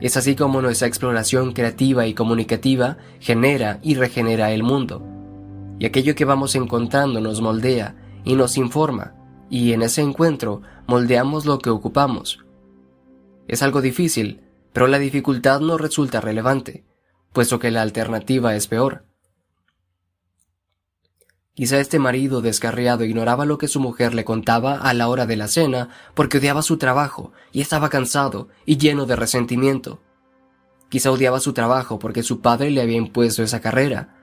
Es 0.00 0.16
así 0.16 0.34
como 0.34 0.60
nuestra 0.60 0.88
exploración 0.88 1.52
creativa 1.52 2.06
y 2.06 2.14
comunicativa 2.14 2.96
genera 3.20 3.78
y 3.82 3.94
regenera 3.94 4.50
el 4.50 4.64
mundo. 4.64 5.06
Y 5.78 5.86
aquello 5.86 6.16
que 6.16 6.24
vamos 6.24 6.56
encontrando 6.56 7.20
nos 7.20 7.40
moldea 7.40 7.94
y 8.24 8.34
nos 8.34 8.56
informa, 8.56 9.14
y 9.52 9.74
en 9.74 9.82
ese 9.82 10.00
encuentro 10.00 10.62
moldeamos 10.86 11.44
lo 11.44 11.58
que 11.58 11.68
ocupamos, 11.68 12.42
es 13.48 13.62
algo 13.62 13.82
difícil, 13.82 14.40
pero 14.72 14.86
la 14.86 14.98
dificultad 14.98 15.60
no 15.60 15.76
resulta 15.76 16.22
relevante, 16.22 16.86
puesto 17.34 17.58
que 17.58 17.70
la 17.70 17.82
alternativa 17.82 18.56
es 18.56 18.66
peor. 18.66 19.04
Quizá 21.52 21.78
este 21.80 21.98
marido 21.98 22.40
descarriado 22.40 23.04
ignoraba 23.04 23.44
lo 23.44 23.58
que 23.58 23.68
su 23.68 23.78
mujer 23.78 24.14
le 24.14 24.24
contaba 24.24 24.78
a 24.78 24.94
la 24.94 25.08
hora 25.08 25.26
de 25.26 25.36
la 25.36 25.48
cena 25.48 25.90
porque 26.14 26.38
odiaba 26.38 26.62
su 26.62 26.78
trabajo 26.78 27.32
y 27.52 27.60
estaba 27.60 27.90
cansado 27.90 28.48
y 28.64 28.78
lleno 28.78 29.04
de 29.04 29.16
resentimiento. 29.16 30.00
Quizá 30.88 31.10
odiaba 31.10 31.40
su 31.40 31.52
trabajo 31.52 31.98
porque 31.98 32.22
su 32.22 32.40
padre 32.40 32.70
le 32.70 32.80
había 32.80 32.96
impuesto 32.96 33.42
esa 33.42 33.60
carrera 33.60 34.16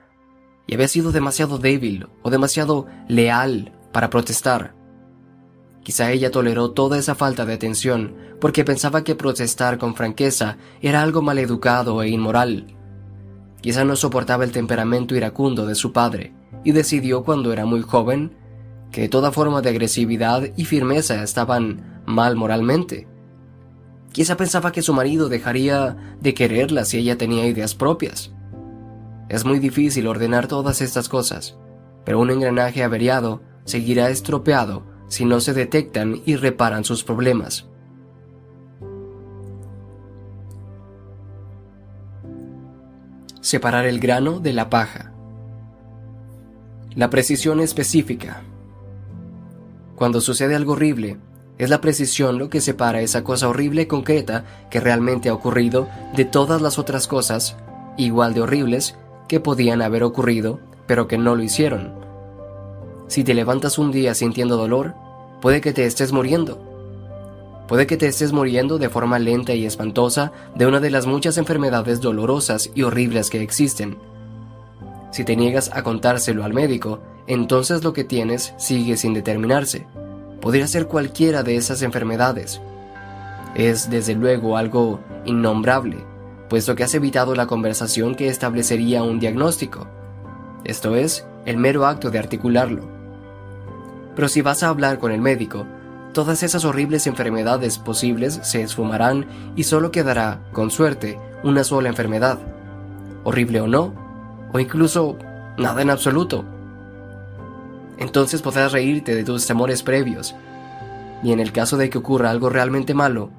y 0.66 0.74
había 0.74 0.88
sido 0.88 1.12
demasiado 1.12 1.58
débil 1.58 2.08
o 2.22 2.30
demasiado 2.30 2.88
leal 3.06 3.72
para 3.92 4.10
protestar. 4.10 4.79
Quizá 5.82 6.10
ella 6.10 6.30
toleró 6.30 6.72
toda 6.72 6.98
esa 6.98 7.14
falta 7.14 7.46
de 7.46 7.54
atención 7.54 8.14
porque 8.40 8.64
pensaba 8.64 9.02
que 9.02 9.14
protestar 9.14 9.78
con 9.78 9.94
franqueza 9.94 10.58
era 10.82 11.02
algo 11.02 11.22
maleducado 11.22 12.02
e 12.02 12.08
inmoral. 12.08 12.66
Quizá 13.60 13.84
no 13.84 13.96
soportaba 13.96 14.44
el 14.44 14.52
temperamento 14.52 15.14
iracundo 15.14 15.66
de 15.66 15.74
su 15.74 15.92
padre 15.92 16.34
y 16.64 16.72
decidió 16.72 17.24
cuando 17.24 17.52
era 17.52 17.64
muy 17.64 17.82
joven 17.82 18.32
que 18.90 19.08
toda 19.08 19.32
forma 19.32 19.62
de 19.62 19.70
agresividad 19.70 20.44
y 20.56 20.64
firmeza 20.64 21.22
estaban 21.22 22.02
mal 22.06 22.36
moralmente. 22.36 23.06
Quizá 24.12 24.36
pensaba 24.36 24.72
que 24.72 24.82
su 24.82 24.92
marido 24.92 25.28
dejaría 25.28 25.96
de 26.20 26.34
quererla 26.34 26.84
si 26.84 26.98
ella 26.98 27.16
tenía 27.16 27.46
ideas 27.46 27.74
propias. 27.74 28.32
Es 29.28 29.44
muy 29.44 29.60
difícil 29.60 30.08
ordenar 30.08 30.48
todas 30.48 30.80
estas 30.80 31.08
cosas, 31.08 31.56
pero 32.04 32.18
un 32.18 32.30
engranaje 32.30 32.82
averiado 32.82 33.42
seguirá 33.64 34.10
estropeado 34.10 34.89
si 35.10 35.24
no 35.24 35.40
se 35.40 35.52
detectan 35.52 36.22
y 36.24 36.36
reparan 36.36 36.84
sus 36.84 37.04
problemas. 37.04 37.66
Separar 43.40 43.86
el 43.86 43.98
grano 43.98 44.38
de 44.38 44.52
la 44.52 44.70
paja. 44.70 45.12
La 46.94 47.10
precisión 47.10 47.60
específica. 47.60 48.42
Cuando 49.96 50.20
sucede 50.20 50.54
algo 50.54 50.74
horrible, 50.74 51.18
es 51.58 51.68
la 51.68 51.80
precisión 51.80 52.38
lo 52.38 52.48
que 52.48 52.60
separa 52.60 53.00
esa 53.00 53.24
cosa 53.24 53.48
horrible 53.48 53.88
concreta 53.88 54.44
que 54.70 54.80
realmente 54.80 55.28
ha 55.28 55.34
ocurrido 55.34 55.88
de 56.16 56.24
todas 56.24 56.62
las 56.62 56.78
otras 56.78 57.08
cosas, 57.08 57.56
igual 57.98 58.32
de 58.32 58.42
horribles, 58.42 58.96
que 59.28 59.40
podían 59.40 59.82
haber 59.82 60.04
ocurrido, 60.04 60.60
pero 60.86 61.08
que 61.08 61.18
no 61.18 61.34
lo 61.34 61.42
hicieron. 61.42 61.99
Si 63.10 63.24
te 63.24 63.34
levantas 63.34 63.76
un 63.76 63.90
día 63.90 64.14
sintiendo 64.14 64.56
dolor, 64.56 64.94
puede 65.40 65.60
que 65.60 65.72
te 65.72 65.84
estés 65.84 66.12
muriendo. 66.12 66.62
Puede 67.66 67.88
que 67.88 67.96
te 67.96 68.06
estés 68.06 68.32
muriendo 68.32 68.78
de 68.78 68.88
forma 68.88 69.18
lenta 69.18 69.52
y 69.52 69.66
espantosa 69.66 70.30
de 70.54 70.64
una 70.68 70.78
de 70.78 70.90
las 70.90 71.06
muchas 71.06 71.36
enfermedades 71.36 72.00
dolorosas 72.00 72.70
y 72.72 72.84
horribles 72.84 73.28
que 73.28 73.42
existen. 73.42 73.98
Si 75.10 75.24
te 75.24 75.34
niegas 75.34 75.72
a 75.74 75.82
contárselo 75.82 76.44
al 76.44 76.54
médico, 76.54 77.00
entonces 77.26 77.82
lo 77.82 77.92
que 77.92 78.04
tienes 78.04 78.54
sigue 78.58 78.96
sin 78.96 79.12
determinarse. 79.12 79.88
Podría 80.40 80.68
ser 80.68 80.86
cualquiera 80.86 81.42
de 81.42 81.56
esas 81.56 81.82
enfermedades. 81.82 82.60
Es 83.56 83.90
desde 83.90 84.14
luego 84.14 84.56
algo 84.56 85.00
innombrable, 85.24 85.96
puesto 86.48 86.76
que 86.76 86.84
has 86.84 86.94
evitado 86.94 87.34
la 87.34 87.48
conversación 87.48 88.14
que 88.14 88.28
establecería 88.28 89.02
un 89.02 89.18
diagnóstico. 89.18 89.88
Esto 90.62 90.94
es, 90.94 91.26
el 91.44 91.56
mero 91.56 91.86
acto 91.86 92.12
de 92.12 92.20
articularlo. 92.20 92.99
Pero 94.20 94.28
si 94.28 94.42
vas 94.42 94.62
a 94.62 94.68
hablar 94.68 94.98
con 94.98 95.12
el 95.12 95.22
médico, 95.22 95.64
todas 96.12 96.42
esas 96.42 96.66
horribles 96.66 97.06
enfermedades 97.06 97.78
posibles 97.78 98.38
se 98.42 98.60
esfumarán 98.60 99.24
y 99.56 99.62
solo 99.62 99.90
quedará, 99.90 100.42
con 100.52 100.70
suerte, 100.70 101.18
una 101.42 101.64
sola 101.64 101.88
enfermedad. 101.88 102.38
Horrible 103.24 103.62
o 103.62 103.66
no, 103.66 103.94
o 104.52 104.60
incluso 104.60 105.16
nada 105.56 105.80
en 105.80 105.88
absoluto. 105.88 106.44
Entonces 107.96 108.42
podrás 108.42 108.72
reírte 108.72 109.14
de 109.14 109.24
tus 109.24 109.46
temores 109.46 109.82
previos, 109.82 110.34
y 111.22 111.32
en 111.32 111.40
el 111.40 111.50
caso 111.50 111.78
de 111.78 111.88
que 111.88 111.96
ocurra 111.96 112.28
algo 112.28 112.50
realmente 112.50 112.92
malo, 112.92 113.30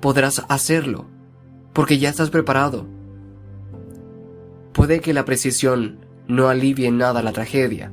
podrás 0.00 0.42
hacerlo, 0.48 1.06
porque 1.72 2.00
ya 2.00 2.08
estás 2.08 2.30
preparado. 2.30 2.84
Puede 4.72 4.98
que 4.98 5.14
la 5.14 5.24
precisión 5.24 6.00
no 6.26 6.48
alivie 6.48 6.88
en 6.88 6.98
nada 6.98 7.22
la 7.22 7.30
tragedia, 7.30 7.92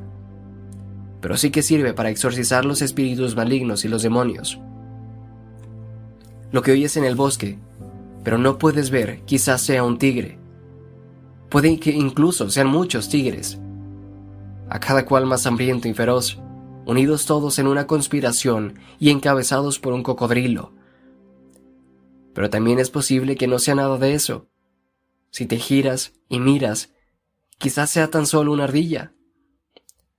pero 1.23 1.37
sí 1.37 1.51
que 1.51 1.63
sirve 1.63 1.93
para 1.93 2.09
exorcizar 2.09 2.65
los 2.65 2.81
espíritus 2.81 3.33
malignos 3.33 3.85
y 3.85 3.87
los 3.87 4.03
demonios. 4.03 4.59
Lo 6.51 6.61
que 6.61 6.73
oyes 6.73 6.97
en 6.97 7.05
el 7.05 7.15
bosque, 7.15 7.57
pero 8.25 8.37
no 8.37 8.57
puedes 8.57 8.89
ver, 8.89 9.21
quizás 9.23 9.61
sea 9.61 9.85
un 9.85 9.97
tigre. 9.97 10.37
Puede 11.47 11.79
que 11.79 11.91
incluso 11.91 12.49
sean 12.49 12.67
muchos 12.67 13.07
tigres, 13.07 13.57
a 14.67 14.81
cada 14.81 15.05
cual 15.05 15.25
más 15.25 15.45
hambriento 15.45 15.87
y 15.87 15.93
feroz, 15.93 16.41
unidos 16.85 17.25
todos 17.25 17.57
en 17.57 17.67
una 17.67 17.87
conspiración 17.87 18.77
y 18.99 19.09
encabezados 19.09 19.79
por 19.79 19.93
un 19.93 20.03
cocodrilo. 20.03 20.73
Pero 22.33 22.49
también 22.49 22.79
es 22.79 22.89
posible 22.89 23.37
que 23.37 23.47
no 23.47 23.59
sea 23.59 23.75
nada 23.75 23.97
de 23.97 24.13
eso. 24.13 24.49
Si 25.31 25.45
te 25.45 25.55
giras 25.55 26.11
y 26.27 26.41
miras, 26.41 26.91
quizás 27.59 27.91
sea 27.91 28.09
tan 28.09 28.25
solo 28.25 28.51
una 28.51 28.65
ardilla. 28.65 29.13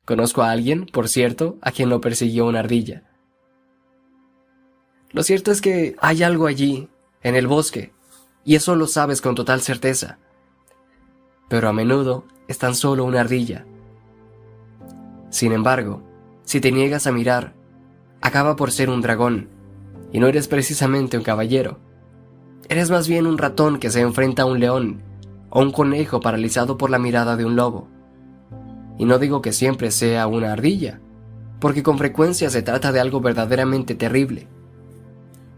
Conozco 0.05 0.43
a 0.43 0.51
alguien, 0.51 0.87
por 0.87 1.09
cierto, 1.09 1.57
a 1.63 1.73
quien 1.73 1.89
lo 1.89 2.01
persiguió 2.01 2.47
una 2.47 2.61
ardilla. 2.61 3.05
Lo 5.11 5.23
cierto 5.23 5.51
es 5.51 5.61
que 5.61 5.97
hay 6.01 6.23
algo 6.23 6.47
allí, 6.47 6.89
en 7.23 7.37
el 7.37 7.47
bosque, 7.47 7.93
y 8.45 8.57
eso 8.57 8.77
lo 8.77 8.87
sabes 8.87 9.23
con 9.23 9.35
total 9.35 9.63
certeza. 9.63 10.19
Pero 11.49 11.69
a 11.69 11.73
menudo 11.73 12.25
es 12.49 12.59
tan 12.59 12.75
solo 12.75 13.05
una 13.05 13.21
ardilla. 13.21 13.65
Sin 15.31 15.53
embargo, 15.53 16.03
si 16.45 16.61
te 16.61 16.71
niegas 16.71 17.07
a 17.07 17.13
mirar, 17.13 17.55
acaba 18.21 18.57
por 18.57 18.73
ser 18.73 18.91
un 18.91 19.01
dragón, 19.01 19.49
y 20.13 20.21
no 20.21 20.27
eres 20.27 20.49
precisamente 20.49 21.17
un 21.17 21.25
caballero. 21.25 21.79
Eres 22.69 22.91
más 22.91 23.09
bien 23.09 23.27
un 23.27 23.39
ratón 23.39 23.79
que 23.79 23.91
se 23.91 24.01
enfrenta 24.01 24.43
a 24.43 24.47
un 24.47 24.61
león, 24.61 25.03
o 25.49 25.63
un 25.63 25.73
conejo 25.73 26.21
paralizado 26.21 26.77
por 26.77 26.91
la 26.91 26.99
mirada 26.99 27.37
de 27.37 27.45
un 27.45 27.57
lobo. 27.57 27.89
Y 28.99 29.05
no 29.05 29.19
digo 29.19 29.43
que 29.43 29.53
siempre 29.53 29.91
sea 29.91 30.27
una 30.27 30.53
ardilla, 30.53 31.01
porque 31.61 31.83
con 31.83 31.99
frecuencia 31.99 32.51
se 32.51 32.63
trata 32.63 32.93
de 32.93 33.01
algo 33.01 33.21
verdaderamente 33.21 33.95
terrible. 33.95 34.49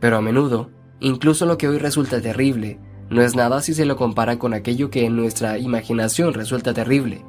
Pero 0.01 0.17
a 0.17 0.23
menudo, 0.23 0.71
incluso 1.01 1.47
lo 1.47 1.59
que 1.59 1.69
hoy 1.69 1.79
resulta 1.79 2.21
terrible, 2.21 2.79
no 3.11 3.23
es 3.23 3.37
nada 3.37 3.61
si 3.61 3.75
se 3.75 3.85
lo 3.85 3.97
compara 3.97 4.39
con 4.39 4.55
aquello 4.55 4.91
que 4.91 5.05
en 5.05 5.17
nuestra 5.17 5.59
imaginación 5.59 6.35
resulta 6.35 6.75
terrible. 6.75 7.25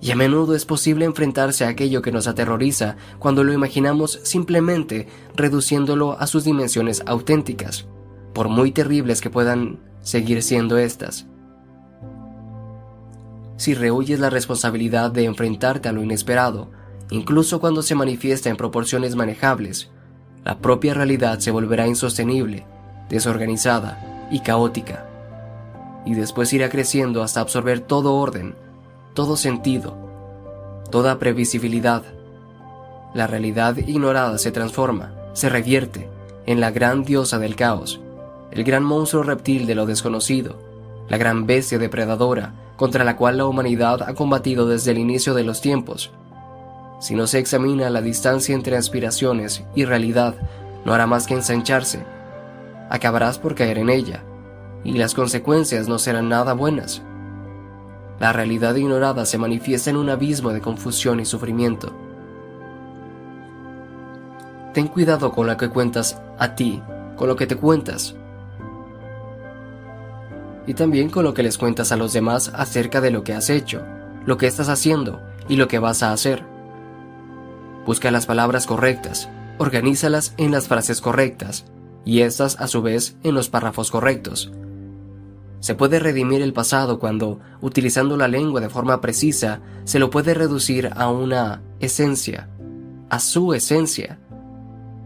Y 0.00 0.10
a 0.10 0.16
menudo 0.16 0.54
es 0.54 0.64
posible 0.64 1.04
enfrentarse 1.04 1.64
a 1.64 1.68
aquello 1.68 2.02
que 2.02 2.10
nos 2.10 2.26
aterroriza 2.26 2.96
cuando 3.18 3.44
lo 3.44 3.52
imaginamos 3.52 4.20
simplemente 4.24 5.06
reduciéndolo 5.36 6.18
a 6.18 6.26
sus 6.26 6.44
dimensiones 6.44 7.02
auténticas, 7.06 7.86
por 8.34 8.48
muy 8.48 8.72
terribles 8.72 9.20
que 9.20 9.30
puedan 9.30 9.80
seguir 10.00 10.42
siendo 10.42 10.76
estas 10.76 11.28
si 13.62 13.74
rehuyes 13.74 14.18
la 14.18 14.28
responsabilidad 14.28 15.12
de 15.12 15.24
enfrentarte 15.24 15.88
a 15.88 15.92
lo 15.92 16.02
inesperado, 16.02 16.66
incluso 17.10 17.60
cuando 17.60 17.82
se 17.82 17.94
manifiesta 17.94 18.50
en 18.50 18.56
proporciones 18.56 19.14
manejables, 19.14 19.88
la 20.44 20.58
propia 20.58 20.94
realidad 20.94 21.38
se 21.38 21.52
volverá 21.52 21.86
insostenible, 21.86 22.66
desorganizada 23.08 24.28
y 24.32 24.40
caótica, 24.40 25.06
y 26.04 26.14
después 26.14 26.52
irá 26.52 26.70
creciendo 26.70 27.22
hasta 27.22 27.40
absorber 27.40 27.78
todo 27.78 28.16
orden, 28.16 28.56
todo 29.14 29.36
sentido, 29.36 29.96
toda 30.90 31.20
previsibilidad. 31.20 32.02
La 33.14 33.28
realidad 33.28 33.76
ignorada 33.76 34.38
se 34.38 34.50
transforma, 34.50 35.14
se 35.34 35.48
revierte 35.48 36.08
en 36.46 36.60
la 36.60 36.72
gran 36.72 37.04
diosa 37.04 37.38
del 37.38 37.54
caos, 37.54 38.00
el 38.50 38.64
gran 38.64 38.82
monstruo 38.82 39.22
reptil 39.22 39.66
de 39.66 39.76
lo 39.76 39.86
desconocido, 39.86 40.71
la 41.08 41.16
gran 41.16 41.46
bestia 41.46 41.78
depredadora 41.78 42.54
contra 42.76 43.04
la 43.04 43.16
cual 43.16 43.36
la 43.36 43.46
humanidad 43.46 44.02
ha 44.02 44.14
combatido 44.14 44.66
desde 44.66 44.90
el 44.90 44.98
inicio 44.98 45.34
de 45.34 45.44
los 45.44 45.60
tiempos. 45.60 46.10
Si 47.00 47.14
no 47.14 47.26
se 47.26 47.38
examina 47.38 47.90
la 47.90 48.00
distancia 48.00 48.54
entre 48.54 48.76
aspiraciones 48.76 49.64
y 49.74 49.84
realidad, 49.84 50.34
no 50.84 50.92
hará 50.94 51.06
más 51.06 51.26
que 51.26 51.34
ensancharse. 51.34 52.04
Acabarás 52.90 53.38
por 53.38 53.54
caer 53.54 53.78
en 53.78 53.88
ella, 53.88 54.24
y 54.84 54.92
las 54.94 55.14
consecuencias 55.14 55.88
no 55.88 55.98
serán 55.98 56.28
nada 56.28 56.54
buenas. 56.54 57.02
La 58.18 58.32
realidad 58.32 58.74
ignorada 58.74 59.26
se 59.26 59.38
manifiesta 59.38 59.90
en 59.90 59.96
un 59.96 60.10
abismo 60.10 60.50
de 60.50 60.60
confusión 60.60 61.20
y 61.20 61.24
sufrimiento. 61.24 61.92
Ten 64.74 64.88
cuidado 64.88 65.32
con 65.32 65.46
lo 65.46 65.56
que 65.56 65.68
cuentas 65.68 66.20
a 66.38 66.54
ti, 66.54 66.82
con 67.16 67.28
lo 67.28 67.36
que 67.36 67.46
te 67.46 67.56
cuentas, 67.56 68.16
y 70.66 70.74
también 70.74 71.10
con 71.10 71.24
lo 71.24 71.34
que 71.34 71.42
les 71.42 71.58
cuentas 71.58 71.92
a 71.92 71.96
los 71.96 72.12
demás 72.12 72.52
acerca 72.54 73.00
de 73.00 73.10
lo 73.10 73.24
que 73.24 73.32
has 73.32 73.50
hecho, 73.50 73.82
lo 74.26 74.36
que 74.36 74.46
estás 74.46 74.68
haciendo 74.68 75.20
y 75.48 75.56
lo 75.56 75.68
que 75.68 75.78
vas 75.78 76.02
a 76.02 76.12
hacer. 76.12 76.44
Busca 77.86 78.10
las 78.10 78.26
palabras 78.26 78.66
correctas, 78.66 79.28
organízalas 79.58 80.34
en 80.36 80.52
las 80.52 80.68
frases 80.68 81.00
correctas 81.00 81.64
y 82.04 82.20
estas 82.20 82.60
a 82.60 82.68
su 82.68 82.82
vez 82.82 83.16
en 83.22 83.34
los 83.34 83.48
párrafos 83.48 83.90
correctos. 83.90 84.52
Se 85.60 85.74
puede 85.76 86.00
redimir 86.00 86.42
el 86.42 86.52
pasado 86.52 86.98
cuando, 86.98 87.38
utilizando 87.60 88.16
la 88.16 88.26
lengua 88.26 88.60
de 88.60 88.68
forma 88.68 89.00
precisa, 89.00 89.60
se 89.84 90.00
lo 90.00 90.10
puede 90.10 90.34
reducir 90.34 90.90
a 90.96 91.08
una 91.08 91.62
esencia, 91.78 92.48
a 93.08 93.20
su 93.20 93.54
esencia. 93.54 94.18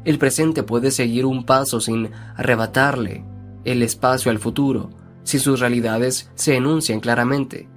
El 0.07 0.18
presente 0.18 0.62
puede 0.62 0.91
seguir 0.91 1.26
un 1.26 1.44
paso 1.44 1.81
sin 1.81 2.10
arrebatarle 2.36 3.25
el 3.65 3.83
espacio 3.83 4.31
al 4.31 4.39
futuro, 4.39 4.91
si 5.26 5.40
sus 5.40 5.58
realidades 5.58 6.30
se 6.36 6.55
enuncian 6.55 7.00
claramente, 7.00 7.68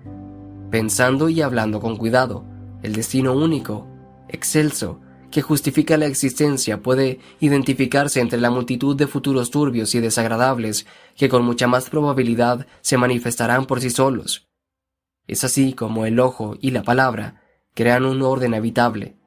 pensando 0.69 1.29
y 1.29 1.41
hablando 1.41 1.79
con 1.79 1.97
cuidado. 1.97 2.45
El 2.83 2.93
destino 2.93 3.33
único, 3.33 3.87
excelso, 4.27 5.01
que 5.31 5.41
justifica 5.41 5.97
la 5.97 6.05
existencia 6.05 6.83
puede 6.83 7.19
identificarse 7.39 8.19
entre 8.21 8.39
la 8.39 8.51
multitud 8.51 8.95
de 8.95 9.07
futuros 9.07 9.49
turbios 9.49 9.95
y 9.95 9.99
desagradables 9.99 10.85
que 11.15 11.27
con 11.27 11.43
mucha 11.43 11.65
más 11.65 11.89
probabilidad 11.89 12.67
se 12.81 12.97
manifestarán 12.97 13.65
por 13.65 13.81
sí 13.81 13.89
solos. 13.89 14.47
Es 15.25 15.43
así 15.43 15.73
como 15.73 16.05
el 16.05 16.19
ojo 16.19 16.55
y 16.61 16.69
la 16.69 16.83
palabra 16.83 17.41
crean 17.73 18.05
un 18.05 18.21
orden 18.21 18.53
habitable. 18.53 19.17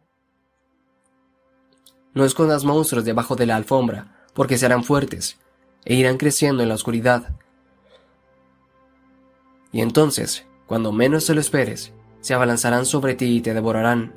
No 2.15 2.25
escondas 2.25 2.65
monstruos 2.65 3.05
debajo 3.05 3.35
de 3.35 3.47
la 3.47 3.57
alfombra, 3.57 4.27
porque 4.33 4.59
serán 4.59 4.85
fuertes, 4.85 5.41
e 5.85 5.97
irán 5.97 6.19
creciendo 6.19 6.63
en 6.63 6.69
la 6.69 6.77
oscuridad, 6.77 7.35
y 9.73 9.81
entonces, 9.81 10.47
cuando 10.67 10.93
menos 10.93 11.27
te 11.27 11.35
lo 11.35 11.41
esperes, 11.41 11.93
se 12.21 12.35
abalanzarán 12.35 12.87
sobre 12.87 13.15
ti 13.15 13.37
y 13.37 13.41
te 13.41 13.55
devorarán. 13.55 14.13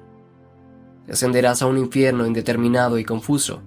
Ascenderás 1.09 1.61
a 1.61 1.67
un 1.67 1.77
infierno 1.77 2.27
indeterminado 2.27 2.99
y 2.99 3.05
confuso, 3.05 3.61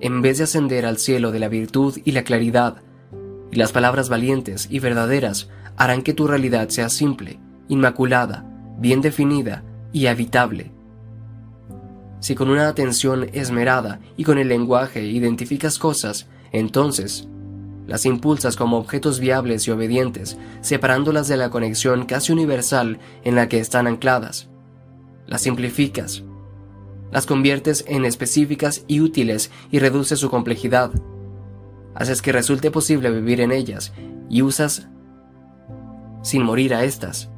en 0.00 0.22
vez 0.22 0.38
de 0.38 0.44
ascender 0.44 0.86
al 0.86 0.98
cielo 0.98 1.30
de 1.30 1.38
la 1.38 1.48
virtud 1.48 1.98
y 2.04 2.12
la 2.12 2.24
claridad, 2.24 2.82
y 3.50 3.56
las 3.56 3.72
palabras 3.72 4.08
valientes 4.08 4.66
y 4.70 4.80
verdaderas 4.80 5.48
harán 5.76 6.02
que 6.02 6.14
tu 6.14 6.26
realidad 6.26 6.70
sea 6.70 6.88
simple, 6.88 7.38
inmaculada, 7.68 8.44
bien 8.78 9.00
definida 9.00 9.62
y 9.92 10.06
habitable. 10.06 10.72
Si 12.20 12.34
con 12.34 12.50
una 12.50 12.68
atención 12.68 13.28
esmerada 13.32 14.00
y 14.16 14.24
con 14.24 14.38
el 14.38 14.48
lenguaje 14.48 15.04
identificas 15.04 15.78
cosas, 15.78 16.26
entonces 16.52 17.28
las 17.86 18.06
impulsas 18.06 18.56
como 18.56 18.78
objetos 18.78 19.20
viables 19.20 19.66
y 19.66 19.70
obedientes, 19.70 20.38
separándolas 20.60 21.28
de 21.28 21.36
la 21.36 21.50
conexión 21.50 22.06
casi 22.06 22.32
universal 22.32 22.98
en 23.24 23.34
la 23.34 23.48
que 23.48 23.58
están 23.58 23.86
ancladas. 23.86 24.48
Las 25.26 25.42
simplificas. 25.42 26.24
Las 27.10 27.26
conviertes 27.26 27.84
en 27.86 28.04
específicas 28.04 28.84
y 28.88 29.00
útiles 29.00 29.50
y 29.70 29.78
reduces 29.78 30.18
su 30.18 30.30
complejidad. 30.30 30.90
Haces 31.94 32.22
que 32.22 32.32
resulte 32.32 32.70
posible 32.70 33.10
vivir 33.10 33.40
en 33.40 33.52
ellas 33.52 33.92
y 34.28 34.42
usas 34.42 34.88
sin 36.22 36.42
morir 36.42 36.74
a 36.74 36.84
estas, 36.84 37.30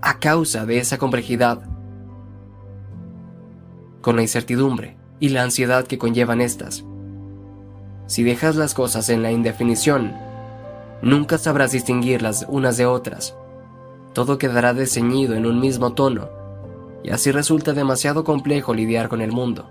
a 0.00 0.18
causa 0.18 0.64
de 0.64 0.78
esa 0.78 0.98
complejidad, 0.98 1.62
con 4.00 4.16
la 4.16 4.22
incertidumbre 4.22 4.96
y 5.20 5.28
la 5.28 5.42
ansiedad 5.42 5.86
que 5.86 5.98
conllevan 5.98 6.40
estas 6.40 6.84
si 8.12 8.22
dejas 8.24 8.56
las 8.56 8.74
cosas 8.74 9.08
en 9.08 9.22
la 9.22 9.32
indefinición, 9.32 10.12
nunca 11.00 11.38
sabrás 11.38 11.72
distinguirlas 11.72 12.44
unas 12.46 12.76
de 12.76 12.84
otras. 12.84 13.34
Todo 14.12 14.36
quedará 14.36 14.74
desceñido 14.74 15.34
en 15.34 15.46
un 15.46 15.60
mismo 15.60 15.94
tono, 15.94 16.28
y 17.02 17.08
así 17.08 17.32
resulta 17.32 17.72
demasiado 17.72 18.22
complejo 18.22 18.74
lidiar 18.74 19.08
con 19.08 19.22
el 19.22 19.32
mundo. 19.32 19.64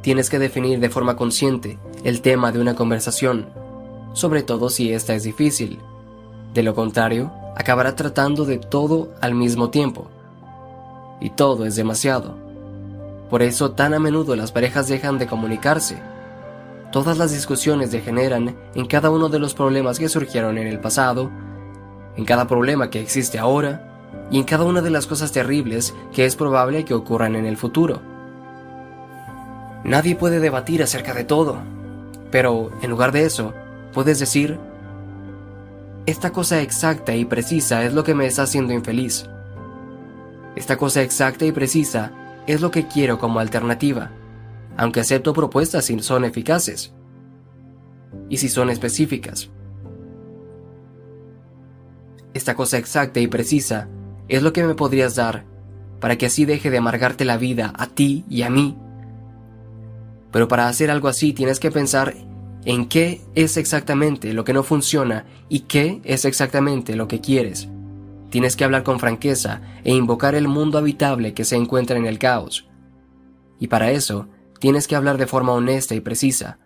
Tienes 0.00 0.30
que 0.30 0.38
definir 0.38 0.80
de 0.80 0.88
forma 0.88 1.16
consciente 1.16 1.78
el 2.02 2.22
tema 2.22 2.50
de 2.50 2.60
una 2.60 2.74
conversación, 2.74 3.50
sobre 4.14 4.42
todo 4.42 4.70
si 4.70 4.90
esta 4.90 5.14
es 5.14 5.24
difícil. 5.24 5.78
De 6.54 6.62
lo 6.62 6.74
contrario, 6.74 7.30
acabará 7.56 7.94
tratando 7.94 8.46
de 8.46 8.56
todo 8.56 9.10
al 9.20 9.34
mismo 9.34 9.68
tiempo. 9.68 10.06
Y 11.20 11.28
todo 11.28 11.66
es 11.66 11.76
demasiado. 11.76 12.36
Por 13.28 13.42
eso 13.42 13.72
tan 13.72 13.92
a 13.92 13.98
menudo 13.98 14.34
las 14.34 14.50
parejas 14.50 14.88
dejan 14.88 15.18
de 15.18 15.26
comunicarse. 15.26 15.98
Todas 16.90 17.18
las 17.18 17.32
discusiones 17.32 17.92
degeneran 17.92 18.56
en 18.74 18.86
cada 18.86 19.10
uno 19.10 19.28
de 19.28 19.38
los 19.38 19.54
problemas 19.54 19.98
que 19.98 20.08
surgieron 20.08 20.56
en 20.56 20.66
el 20.66 20.80
pasado, 20.80 21.30
en 22.16 22.24
cada 22.24 22.46
problema 22.46 22.88
que 22.88 23.00
existe 23.00 23.38
ahora 23.38 23.84
y 24.30 24.38
en 24.38 24.44
cada 24.44 24.64
una 24.64 24.80
de 24.80 24.90
las 24.90 25.06
cosas 25.06 25.30
terribles 25.30 25.94
que 26.14 26.24
es 26.24 26.34
probable 26.34 26.86
que 26.86 26.94
ocurran 26.94 27.36
en 27.36 27.44
el 27.44 27.58
futuro. 27.58 28.00
Nadie 29.84 30.16
puede 30.16 30.40
debatir 30.40 30.82
acerca 30.82 31.12
de 31.12 31.24
todo, 31.24 31.58
pero 32.30 32.70
en 32.82 32.90
lugar 32.90 33.12
de 33.12 33.24
eso, 33.26 33.52
puedes 33.92 34.18
decir, 34.18 34.58
esta 36.06 36.32
cosa 36.32 36.62
exacta 36.62 37.14
y 37.14 37.26
precisa 37.26 37.84
es 37.84 37.92
lo 37.92 38.02
que 38.02 38.14
me 38.14 38.26
está 38.26 38.44
haciendo 38.44 38.72
infeliz. 38.72 39.26
Esta 40.56 40.78
cosa 40.78 41.02
exacta 41.02 41.44
y 41.44 41.52
precisa 41.52 42.12
es 42.46 42.62
lo 42.62 42.70
que 42.70 42.88
quiero 42.88 43.18
como 43.18 43.40
alternativa, 43.40 44.10
aunque 44.78 45.00
acepto 45.00 45.34
propuestas 45.34 45.84
si 45.84 45.98
son 45.98 46.24
eficaces 46.24 46.94
y 48.30 48.38
si 48.38 48.48
son 48.48 48.70
específicas. 48.70 49.50
Esta 52.32 52.54
cosa 52.54 52.78
exacta 52.78 53.18
y 53.18 53.26
precisa 53.26 53.88
es 54.28 54.42
lo 54.42 54.52
que 54.52 54.62
me 54.62 54.76
podrías 54.76 55.16
dar 55.16 55.44
para 56.00 56.16
que 56.16 56.26
así 56.26 56.44
deje 56.44 56.70
de 56.70 56.78
amargarte 56.78 57.24
la 57.24 57.36
vida 57.36 57.72
a 57.76 57.88
ti 57.88 58.24
y 58.30 58.42
a 58.42 58.50
mí. 58.50 58.78
Pero 60.30 60.46
para 60.46 60.68
hacer 60.68 60.92
algo 60.92 61.08
así 61.08 61.32
tienes 61.32 61.58
que 61.58 61.72
pensar 61.72 62.14
en 62.64 62.88
qué 62.88 63.20
es 63.34 63.56
exactamente 63.56 64.32
lo 64.32 64.44
que 64.44 64.52
no 64.52 64.62
funciona 64.62 65.24
y 65.48 65.60
qué 65.60 66.00
es 66.04 66.24
exactamente 66.24 66.94
lo 66.94 67.08
que 67.08 67.20
quieres. 67.20 67.68
Tienes 68.30 68.54
que 68.54 68.62
hablar 68.62 68.84
con 68.84 69.00
franqueza 69.00 69.60
e 69.82 69.92
invocar 69.92 70.36
el 70.36 70.46
mundo 70.46 70.78
habitable 70.78 71.34
que 71.34 71.44
se 71.44 71.56
encuentra 71.56 71.96
en 71.96 72.06
el 72.06 72.20
caos. 72.20 72.68
Y 73.58 73.66
para 73.66 73.90
eso, 73.90 74.28
tienes 74.58 74.88
que 74.88 74.96
hablar 74.96 75.18
de 75.18 75.26
forma 75.26 75.52
honesta 75.52 75.94
y 75.94 76.00
precisa. 76.00 76.58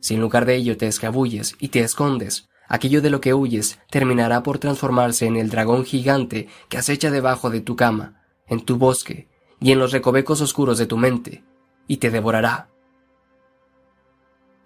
Si 0.00 0.14
en 0.14 0.20
lugar 0.20 0.44
de 0.44 0.56
ello 0.56 0.76
te 0.76 0.86
escabulles 0.86 1.56
y 1.58 1.68
te 1.68 1.80
escondes, 1.80 2.48
aquello 2.68 3.02
de 3.02 3.10
lo 3.10 3.20
que 3.20 3.34
huyes 3.34 3.78
terminará 3.90 4.42
por 4.42 4.58
transformarse 4.58 5.26
en 5.26 5.36
el 5.36 5.50
dragón 5.50 5.84
gigante 5.84 6.48
que 6.68 6.78
acecha 6.78 7.10
debajo 7.10 7.50
de 7.50 7.60
tu 7.60 7.76
cama, 7.76 8.22
en 8.46 8.64
tu 8.64 8.76
bosque 8.76 9.28
y 9.60 9.72
en 9.72 9.78
los 9.78 9.92
recovecos 9.92 10.40
oscuros 10.40 10.78
de 10.78 10.86
tu 10.86 10.96
mente, 10.96 11.44
y 11.86 11.96
te 11.96 12.10
devorará. 12.10 12.68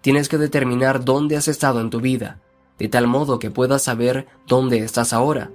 Tienes 0.01 0.29
que 0.29 0.37
determinar 0.37 1.05
dónde 1.05 1.37
has 1.37 1.47
estado 1.47 1.79
en 1.81 1.89
tu 1.89 2.01
vida, 2.01 2.41
de 2.77 2.89
tal 2.89 3.07
modo 3.07 3.39
que 3.39 3.51
puedas 3.51 3.83
saber 3.83 4.27
dónde 4.47 4.79
estás 4.79 5.13
ahora. 5.13 5.51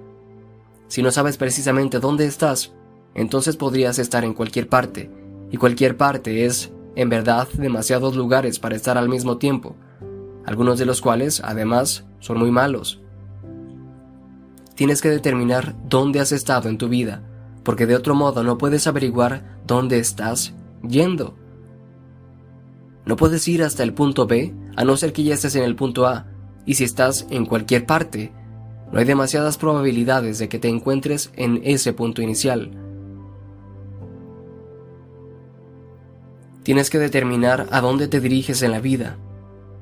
Si 0.88 1.02
no 1.02 1.10
sabes 1.10 1.36
precisamente 1.36 2.00
dónde 2.00 2.26
estás, 2.26 2.72
entonces 3.14 3.56
podrías 3.56 3.98
estar 3.98 4.24
en 4.24 4.32
cualquier 4.32 4.68
parte, 4.68 5.10
y 5.50 5.56
cualquier 5.56 5.96
parte 5.96 6.46
es, 6.46 6.72
en 6.98 7.08
verdad, 7.08 7.46
demasiados 7.52 8.16
lugares 8.16 8.58
para 8.58 8.74
estar 8.74 8.98
al 8.98 9.08
mismo 9.08 9.38
tiempo, 9.38 9.76
algunos 10.44 10.80
de 10.80 10.84
los 10.84 11.00
cuales, 11.00 11.40
además, 11.44 12.04
son 12.18 12.40
muy 12.40 12.50
malos. 12.50 13.00
Tienes 14.74 15.00
que 15.00 15.08
determinar 15.08 15.76
dónde 15.88 16.18
has 16.18 16.32
estado 16.32 16.68
en 16.68 16.76
tu 16.76 16.88
vida, 16.88 17.22
porque 17.62 17.86
de 17.86 17.94
otro 17.94 18.16
modo 18.16 18.42
no 18.42 18.58
puedes 18.58 18.88
averiguar 18.88 19.60
dónde 19.64 20.00
estás 20.00 20.54
yendo. 20.82 21.36
No 23.06 23.14
puedes 23.14 23.46
ir 23.46 23.62
hasta 23.62 23.84
el 23.84 23.94
punto 23.94 24.26
B 24.26 24.52
a 24.74 24.84
no 24.84 24.96
ser 24.96 25.12
que 25.12 25.22
ya 25.22 25.34
estés 25.34 25.54
en 25.54 25.62
el 25.62 25.76
punto 25.76 26.04
A, 26.04 26.26
y 26.66 26.74
si 26.74 26.82
estás 26.82 27.28
en 27.30 27.46
cualquier 27.46 27.86
parte, 27.86 28.32
no 28.90 28.98
hay 28.98 29.04
demasiadas 29.04 29.56
probabilidades 29.56 30.40
de 30.40 30.48
que 30.48 30.58
te 30.58 30.66
encuentres 30.66 31.30
en 31.36 31.60
ese 31.62 31.92
punto 31.92 32.22
inicial. 32.22 32.72
Tienes 36.68 36.90
que 36.90 36.98
determinar 36.98 37.66
a 37.70 37.80
dónde 37.80 38.08
te 38.08 38.20
diriges 38.20 38.60
en 38.60 38.72
la 38.72 38.78
vida, 38.78 39.16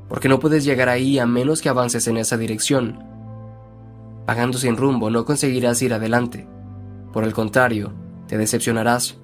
porque 0.09 0.29
no 0.29 0.39
puedes 0.39 0.65
llegar 0.65 0.89
ahí 0.89 1.19
a 1.19 1.27
menos 1.27 1.61
que 1.61 1.69
avances 1.69 2.07
en 2.07 2.17
esa 2.17 2.37
dirección. 2.37 3.03
Pagando 4.25 4.57
sin 4.57 4.77
rumbo 4.77 5.11
no 5.11 5.25
conseguirás 5.25 5.83
ir 5.83 5.93
adelante. 5.93 6.47
Por 7.13 7.25
el 7.25 7.35
contrario, 7.35 7.93
te 8.29 8.39
decepcionarás, 8.39 9.19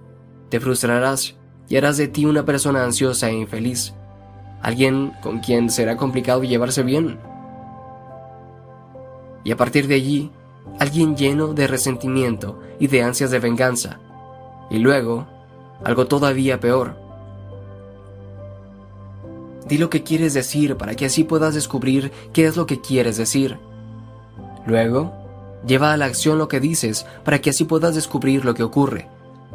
te 0.49 0.59
frustrarás 0.59 1.37
y 1.69 1.77
harás 1.77 1.99
de 1.99 2.09
ti 2.09 2.25
una 2.25 2.45
persona 2.45 2.83
ansiosa 2.83 3.29
e 3.29 3.35
infeliz, 3.35 3.95
alguien 4.61 5.13
con 5.23 5.39
quien 5.39 5.71
será 5.71 5.97
complicado 5.97 6.43
llevarse 6.43 6.83
bien. 6.83 7.21
Y 9.45 9.53
a 9.53 9.57
partir 9.57 9.87
de 9.87 9.95
allí, 9.95 10.33
alguien 10.81 11.17
lleno 11.17 11.55
de 11.55 11.69
resentimiento 11.69 12.59
y 12.81 12.89
de 12.89 13.05
ansias 13.05 13.31
de 13.31 13.39
venganza. 13.39 14.01
Y 14.69 14.81
luego, 14.81 15.29
algo 15.85 16.09
todavía 16.09 16.59
peor. 16.59 17.02
Di 19.73 19.79
lo 19.79 19.89
que 19.89 20.03
quieres 20.03 20.35
decir 20.35 20.77
para 20.77 20.95
que 20.95 21.07
así 21.07 21.25
puedas 21.25 21.55
descubrir 21.55 22.13
qué 22.35 22.45
es 22.45 22.59
lo 22.59 22.67
que 22.67 22.83
quieres 22.83 23.17
decir. 23.17 23.57
Luego, 24.67 25.15
lleva 25.67 25.95
a 25.95 25.97
la 25.97 26.05
acción 26.05 26.37
lo 26.37 26.47
que 26.47 26.61
dices 26.61 27.07
para 27.25 27.41
que 27.41 27.49
así 27.49 27.65
puedas 27.65 27.95
descubrir 27.95 28.45
lo 28.45 28.53
que 28.53 28.65
ocurre. 28.65 29.09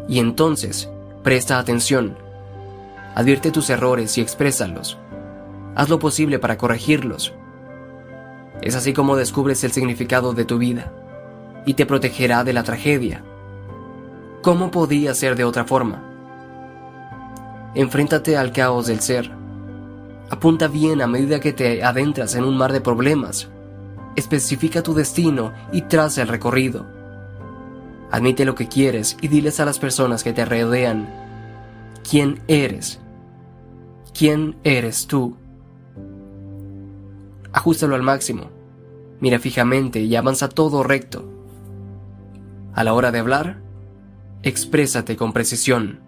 Y 0.10 0.18
entonces, 0.18 0.90
Presta 1.22 1.60
atención. 1.60 2.18
Advierte 3.14 3.52
tus 3.52 3.70
errores 3.70 4.18
y 4.18 4.22
exprésalos. 4.22 4.98
Haz 5.76 5.88
lo 5.88 6.00
posible 6.00 6.40
para 6.40 6.58
corregirlos. 6.58 7.36
Es 8.64 8.74
así 8.74 8.94
como 8.94 9.16
descubres 9.16 9.64
el 9.64 9.72
significado 9.72 10.34
de 10.34 10.46
tu 10.46 10.58
vida 10.58 10.92
y 11.68 11.76
te 11.76 11.86
protegerá 11.86 12.44
de 12.44 12.54
la 12.54 12.64
tragedia. 12.64 13.22
¿Cómo 14.42 14.72
podía 14.72 15.14
ser 15.14 15.36
de 15.36 15.44
otra 15.44 15.66
forma? 15.66 16.02
Enfréntate 17.76 18.36
al 18.36 18.52
caos 18.52 18.88
del 18.88 19.02
ser. 19.02 19.37
Apunta 20.30 20.68
bien 20.68 21.02
a 21.02 21.08
medida 21.08 21.40
que 21.40 21.54
te 21.54 21.84
adentras 21.84 22.36
en 22.36 22.44
un 22.44 22.58
mar 22.58 22.74
de 22.74 22.82
problemas. 22.82 23.50
Especifica 24.16 24.84
tu 24.84 24.94
destino 24.94 25.54
y 25.72 25.84
traza 25.84 26.22
el 26.22 26.28
recorrido. 26.28 26.86
Admite 28.12 28.46
lo 28.46 28.56
que 28.56 28.68
quieres 28.68 29.18
y 29.22 29.28
diles 29.28 29.60
a 29.60 29.66
las 29.66 29.80
personas 29.80 30.24
que 30.24 30.34
te 30.34 30.44
rodean 30.46 31.10
quién 32.10 32.42
eres. 32.48 33.00
¿Quién 34.18 34.58
eres 34.64 35.08
tú? 35.08 35.38
Ajústalo 37.54 37.96
al 37.96 38.04
máximo. 38.04 38.50
Mira 39.20 39.40
fijamente 39.40 40.00
y 40.00 40.16
avanza 40.16 40.50
todo 40.50 40.84
recto. 40.84 41.32
A 42.74 42.84
la 42.84 42.94
hora 42.94 43.12
de 43.12 43.20
hablar, 43.20 43.62
exprésate 44.44 45.16
con 45.16 45.34
precisión. 45.34 46.07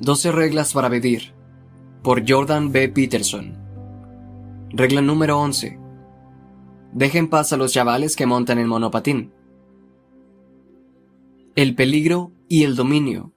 Doce 0.00 0.30
reglas 0.30 0.72
para 0.72 0.88
medir 0.88 1.34
por 2.04 2.22
Jordan 2.26 2.70
B. 2.70 2.88
Peterson 2.88 3.58
Regla 4.70 5.02
número 5.02 5.40
11. 5.40 5.76
Dejen 6.92 7.24
en 7.24 7.30
paz 7.30 7.52
a 7.52 7.56
los 7.56 7.72
chavales 7.72 8.14
que 8.14 8.24
montan 8.24 8.60
en 8.60 8.68
monopatín. 8.68 9.32
El 11.56 11.74
peligro 11.74 12.30
y 12.46 12.62
el 12.62 12.76
dominio. 12.76 13.32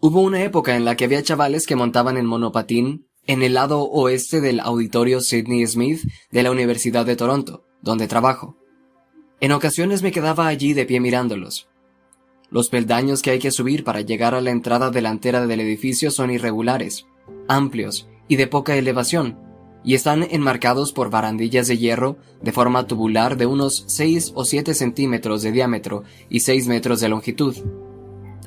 Hubo 0.00 0.22
una 0.22 0.42
época 0.42 0.74
en 0.74 0.86
la 0.86 0.96
que 0.96 1.04
había 1.04 1.22
chavales 1.22 1.66
que 1.66 1.76
montaban 1.76 2.16
en 2.16 2.24
monopatín 2.24 3.06
en 3.26 3.42
el 3.42 3.54
lado 3.54 3.82
oeste 3.82 4.40
del 4.40 4.58
auditorio 4.58 5.20
Sidney 5.20 5.66
Smith 5.66 6.00
de 6.30 6.42
la 6.42 6.50
Universidad 6.50 7.04
de 7.04 7.16
Toronto, 7.16 7.66
donde 7.82 8.08
trabajo. 8.08 8.56
En 9.40 9.52
ocasiones 9.52 10.02
me 10.02 10.12
quedaba 10.12 10.46
allí 10.46 10.72
de 10.72 10.86
pie 10.86 10.98
mirándolos. 10.98 11.68
Los 12.50 12.70
peldaños 12.70 13.20
que 13.20 13.30
hay 13.30 13.38
que 13.38 13.50
subir 13.50 13.84
para 13.84 14.00
llegar 14.00 14.34
a 14.34 14.40
la 14.40 14.50
entrada 14.50 14.90
delantera 14.90 15.46
del 15.46 15.60
edificio 15.60 16.10
son 16.10 16.30
irregulares, 16.30 17.06
amplios 17.46 18.08
y 18.26 18.36
de 18.36 18.46
poca 18.46 18.76
elevación, 18.76 19.38
y 19.84 19.94
están 19.94 20.26
enmarcados 20.30 20.92
por 20.92 21.10
barandillas 21.10 21.68
de 21.68 21.76
hierro 21.76 22.16
de 22.42 22.52
forma 22.52 22.86
tubular 22.86 23.36
de 23.36 23.46
unos 23.46 23.84
6 23.88 24.32
o 24.34 24.44
7 24.44 24.72
centímetros 24.74 25.42
de 25.42 25.52
diámetro 25.52 26.04
y 26.30 26.40
6 26.40 26.68
metros 26.68 27.00
de 27.00 27.08
longitud. 27.10 27.54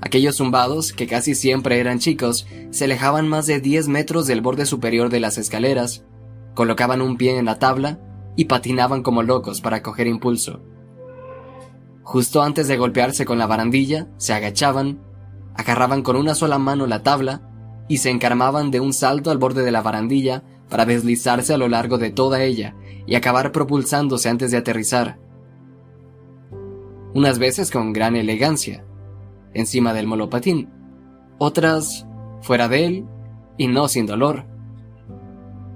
Aquellos 0.02 0.38
zumbados, 0.38 0.94
que 0.94 1.06
casi 1.06 1.36
siempre 1.36 1.80
eran 1.80 2.00
chicos, 2.00 2.48
se 2.72 2.86
alejaban 2.86 3.28
más 3.28 3.46
de 3.46 3.60
10 3.60 3.88
metros 3.88 4.26
del 4.26 4.42
borde 4.42 4.66
superior 4.66 5.10
de 5.10 5.20
las 5.20 5.38
escaleras, 5.38 6.04
colocaban 6.56 7.04
un 7.04 7.18
pie 7.18 7.38
en 7.38 7.46
la 7.46 7.60
tabla 7.60 8.00
y 8.36 8.46
patinaban 8.46 9.04
como 9.04 9.22
locos 9.22 9.62
para 9.62 9.84
coger 9.84 10.08
impulso. 10.08 10.62
Justo 12.12 12.42
antes 12.42 12.68
de 12.68 12.76
golpearse 12.76 13.24
con 13.24 13.40
la 13.40 13.48
barandilla, 13.48 14.10
se 14.18 14.34
agachaban, 14.34 15.00
agarraban 15.56 16.02
con 16.02 16.18
una 16.18 16.36
sola 16.36 16.58
mano 16.60 16.86
la 16.86 17.04
tabla 17.04 17.42
y 17.88 18.00
se 18.00 18.10
encarmaban 18.10 18.70
de 18.70 18.82
un 18.82 18.92
salto 18.92 19.32
al 19.32 19.38
borde 19.38 19.64
de 19.64 19.72
la 19.72 19.82
barandilla 19.82 20.44
para 20.70 20.84
deslizarse 20.84 21.54
a 21.54 21.58
lo 21.58 21.70
largo 21.70 21.98
de 21.98 22.10
toda 22.10 22.44
ella 22.44 22.76
y 23.08 23.16
acabar 23.16 23.54
propulsándose 23.54 24.28
antes 24.28 24.52
de 24.52 24.58
aterrizar. 24.58 25.20
Unas 27.14 27.40
veces 27.40 27.72
con 27.72 27.94
gran 27.94 28.18
elegancia, 28.18 28.84
encima 29.54 29.94
del 29.94 30.08
molopatín, 30.08 30.68
otras 31.38 32.06
fuera 32.42 32.68
de 32.68 32.88
él 32.88 33.06
y 33.58 33.68
no 33.68 33.88
sin 33.88 34.06
dolor, 34.06 34.48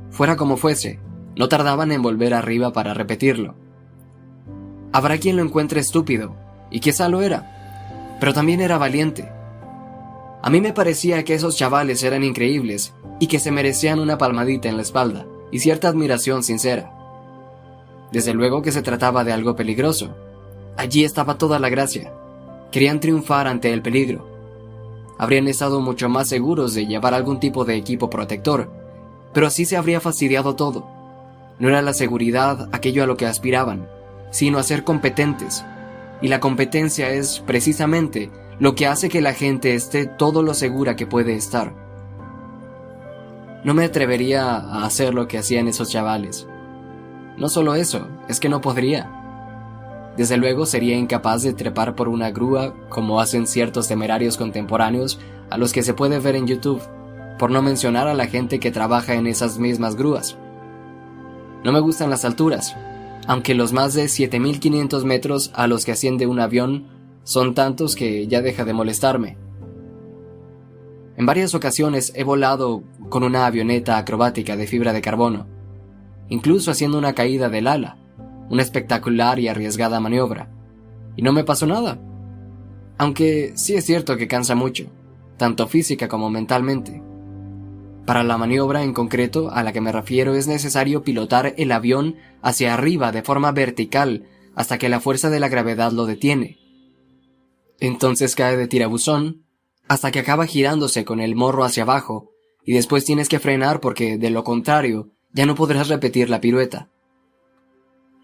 Fuera 0.09 0.35
como 0.35 0.57
fuese, 0.57 0.99
no 1.37 1.47
tardaban 1.47 1.93
en 1.93 2.01
volver 2.01 2.33
arriba 2.33 2.73
para 2.73 2.93
repetirlo. 2.93 3.55
Habrá 4.95 5.17
quien 5.17 5.35
lo 5.35 5.43
encuentre 5.43 5.81
estúpido, 5.81 6.37
y 6.71 6.79
quizá 6.79 7.09
lo 7.09 7.21
era, 7.21 8.15
pero 8.21 8.33
también 8.33 8.61
era 8.61 8.77
valiente. 8.77 9.29
A 10.41 10.49
mí 10.49 10.61
me 10.61 10.71
parecía 10.71 11.25
que 11.25 11.33
esos 11.33 11.57
chavales 11.57 12.01
eran 12.01 12.23
increíbles 12.23 12.93
y 13.19 13.27
que 13.27 13.39
se 13.39 13.51
merecían 13.51 13.99
una 13.99 14.17
palmadita 14.17 14.69
en 14.69 14.77
la 14.77 14.83
espalda 14.83 15.25
y 15.51 15.59
cierta 15.59 15.89
admiración 15.89 16.43
sincera. 16.43 16.93
Desde 18.13 18.33
luego 18.33 18.61
que 18.61 18.71
se 18.71 18.83
trataba 18.83 19.25
de 19.25 19.33
algo 19.33 19.57
peligroso. 19.57 20.15
Allí 20.77 21.03
estaba 21.03 21.37
toda 21.37 21.59
la 21.59 21.67
gracia. 21.67 22.13
Querían 22.71 23.01
triunfar 23.01 23.47
ante 23.47 23.73
el 23.73 23.81
peligro. 23.81 24.25
Habrían 25.17 25.49
estado 25.49 25.81
mucho 25.81 26.07
más 26.07 26.29
seguros 26.29 26.73
de 26.73 26.85
llevar 26.85 27.13
algún 27.13 27.41
tipo 27.41 27.65
de 27.65 27.75
equipo 27.75 28.09
protector, 28.09 28.71
pero 29.33 29.47
así 29.47 29.65
se 29.65 29.75
habría 29.75 29.99
fastidiado 29.99 30.55
todo. 30.55 30.87
No 31.59 31.67
era 31.67 31.81
la 31.81 31.93
seguridad 31.93 32.69
aquello 32.71 33.03
a 33.03 33.07
lo 33.07 33.17
que 33.17 33.25
aspiraban, 33.25 33.89
sino 34.31 34.57
a 34.57 34.63
ser 34.63 34.83
competentes. 34.83 35.65
Y 36.21 36.27
la 36.27 36.39
competencia 36.39 37.09
es, 37.09 37.41
precisamente, 37.45 38.31
lo 38.59 38.75
que 38.75 38.87
hace 38.87 39.09
que 39.09 39.21
la 39.21 39.33
gente 39.33 39.75
esté 39.75 40.05
todo 40.05 40.41
lo 40.41 40.53
segura 40.53 40.95
que 40.95 41.07
puede 41.07 41.35
estar. 41.35 41.73
No 43.63 43.73
me 43.73 43.85
atrevería 43.85 44.55
a 44.55 44.85
hacer 44.85 45.13
lo 45.13 45.27
que 45.27 45.37
hacían 45.37 45.67
esos 45.67 45.89
chavales. 45.89 46.47
No 47.37 47.49
solo 47.49 47.75
eso, 47.75 48.07
es 48.27 48.39
que 48.39 48.47
no 48.49 48.61
podría. 48.61 49.11
Desde 50.15 50.37
luego 50.37 50.65
sería 50.65 50.95
incapaz 50.95 51.43
de 51.43 51.53
trepar 51.53 51.95
por 51.95 52.07
una 52.07 52.31
grúa 52.31 52.73
como 52.89 53.19
hacen 53.19 53.47
ciertos 53.47 53.87
temerarios 53.87 54.37
contemporáneos 54.37 55.19
a 55.49 55.57
los 55.57 55.73
que 55.73 55.83
se 55.83 55.93
puede 55.93 56.19
ver 56.19 56.35
en 56.35 56.47
YouTube, 56.47 56.81
por 57.37 57.51
no 57.51 57.61
mencionar 57.61 58.07
a 58.07 58.13
la 58.13 58.27
gente 58.27 58.59
que 58.59 58.71
trabaja 58.71 59.15
en 59.15 59.27
esas 59.27 59.59
mismas 59.59 59.95
grúas. 59.95 60.37
No 61.63 61.71
me 61.73 61.81
gustan 61.81 62.09
las 62.09 62.23
alturas, 62.23 62.75
aunque 63.27 63.55
los 63.55 63.73
más 63.73 63.93
de 63.93 64.07
7500 64.07 65.05
metros 65.05 65.51
a 65.53 65.67
los 65.67 65.85
que 65.85 65.91
asciende 65.91 66.27
un 66.27 66.39
avión 66.39 66.87
son 67.23 67.55
tantos 67.55 67.95
que 67.95 68.27
ya 68.27 68.41
deja 68.41 68.65
de 68.65 68.73
molestarme. 68.73 69.37
En 71.17 71.25
varias 71.25 71.55
ocasiones 71.55 72.11
he 72.15 72.23
volado 72.23 72.83
con 73.09 73.23
una 73.23 73.45
avioneta 73.45 73.97
acrobática 73.97 74.57
de 74.57 74.67
fibra 74.67 74.93
de 74.93 75.01
carbono, 75.01 75.47
incluso 76.29 76.71
haciendo 76.71 76.97
una 76.97 77.13
caída 77.13 77.49
del 77.49 77.67
ala, 77.67 77.97
una 78.49 78.61
espectacular 78.61 79.39
y 79.39 79.47
arriesgada 79.47 79.99
maniobra, 79.99 80.49
y 81.15 81.21
no 81.21 81.31
me 81.31 81.43
pasó 81.43 81.65
nada. 81.65 81.99
Aunque 82.97 83.53
sí 83.55 83.75
es 83.75 83.85
cierto 83.85 84.17
que 84.17 84.27
cansa 84.27 84.55
mucho, 84.55 84.85
tanto 85.37 85.67
física 85.67 86.07
como 86.07 86.29
mentalmente. 86.29 87.01
Para 88.05 88.23
la 88.23 88.37
maniobra 88.37 88.83
en 88.83 88.93
concreto 88.93 89.49
a 89.51 89.63
la 89.63 89.73
que 89.73 89.81
me 89.81 89.91
refiero 89.91 90.35
es 90.35 90.47
necesario 90.47 91.03
pilotar 91.03 91.55
el 91.57 91.71
avión 91.71 92.17
hacia 92.43 92.73
arriba 92.73 93.11
de 93.11 93.23
forma 93.23 93.51
vertical 93.51 94.27
hasta 94.55 94.77
que 94.77 94.89
la 94.89 94.99
fuerza 94.99 95.29
de 95.29 95.39
la 95.39 95.49
gravedad 95.49 95.91
lo 95.91 96.05
detiene. 96.05 96.59
Entonces 97.79 98.35
cae 98.35 98.57
de 98.57 98.67
tirabuzón 98.67 99.45
hasta 99.87 100.11
que 100.11 100.19
acaba 100.19 100.45
girándose 100.45 101.03
con 101.03 101.19
el 101.19 101.35
morro 101.35 101.63
hacia 101.63 101.83
abajo 101.83 102.29
y 102.63 102.73
después 102.73 103.05
tienes 103.05 103.27
que 103.27 103.39
frenar 103.39 103.79
porque 103.79 104.17
de 104.17 104.29
lo 104.29 104.43
contrario 104.43 105.09
ya 105.33 105.45
no 105.45 105.55
podrás 105.55 105.89
repetir 105.89 106.29
la 106.29 106.41
pirueta. 106.41 106.89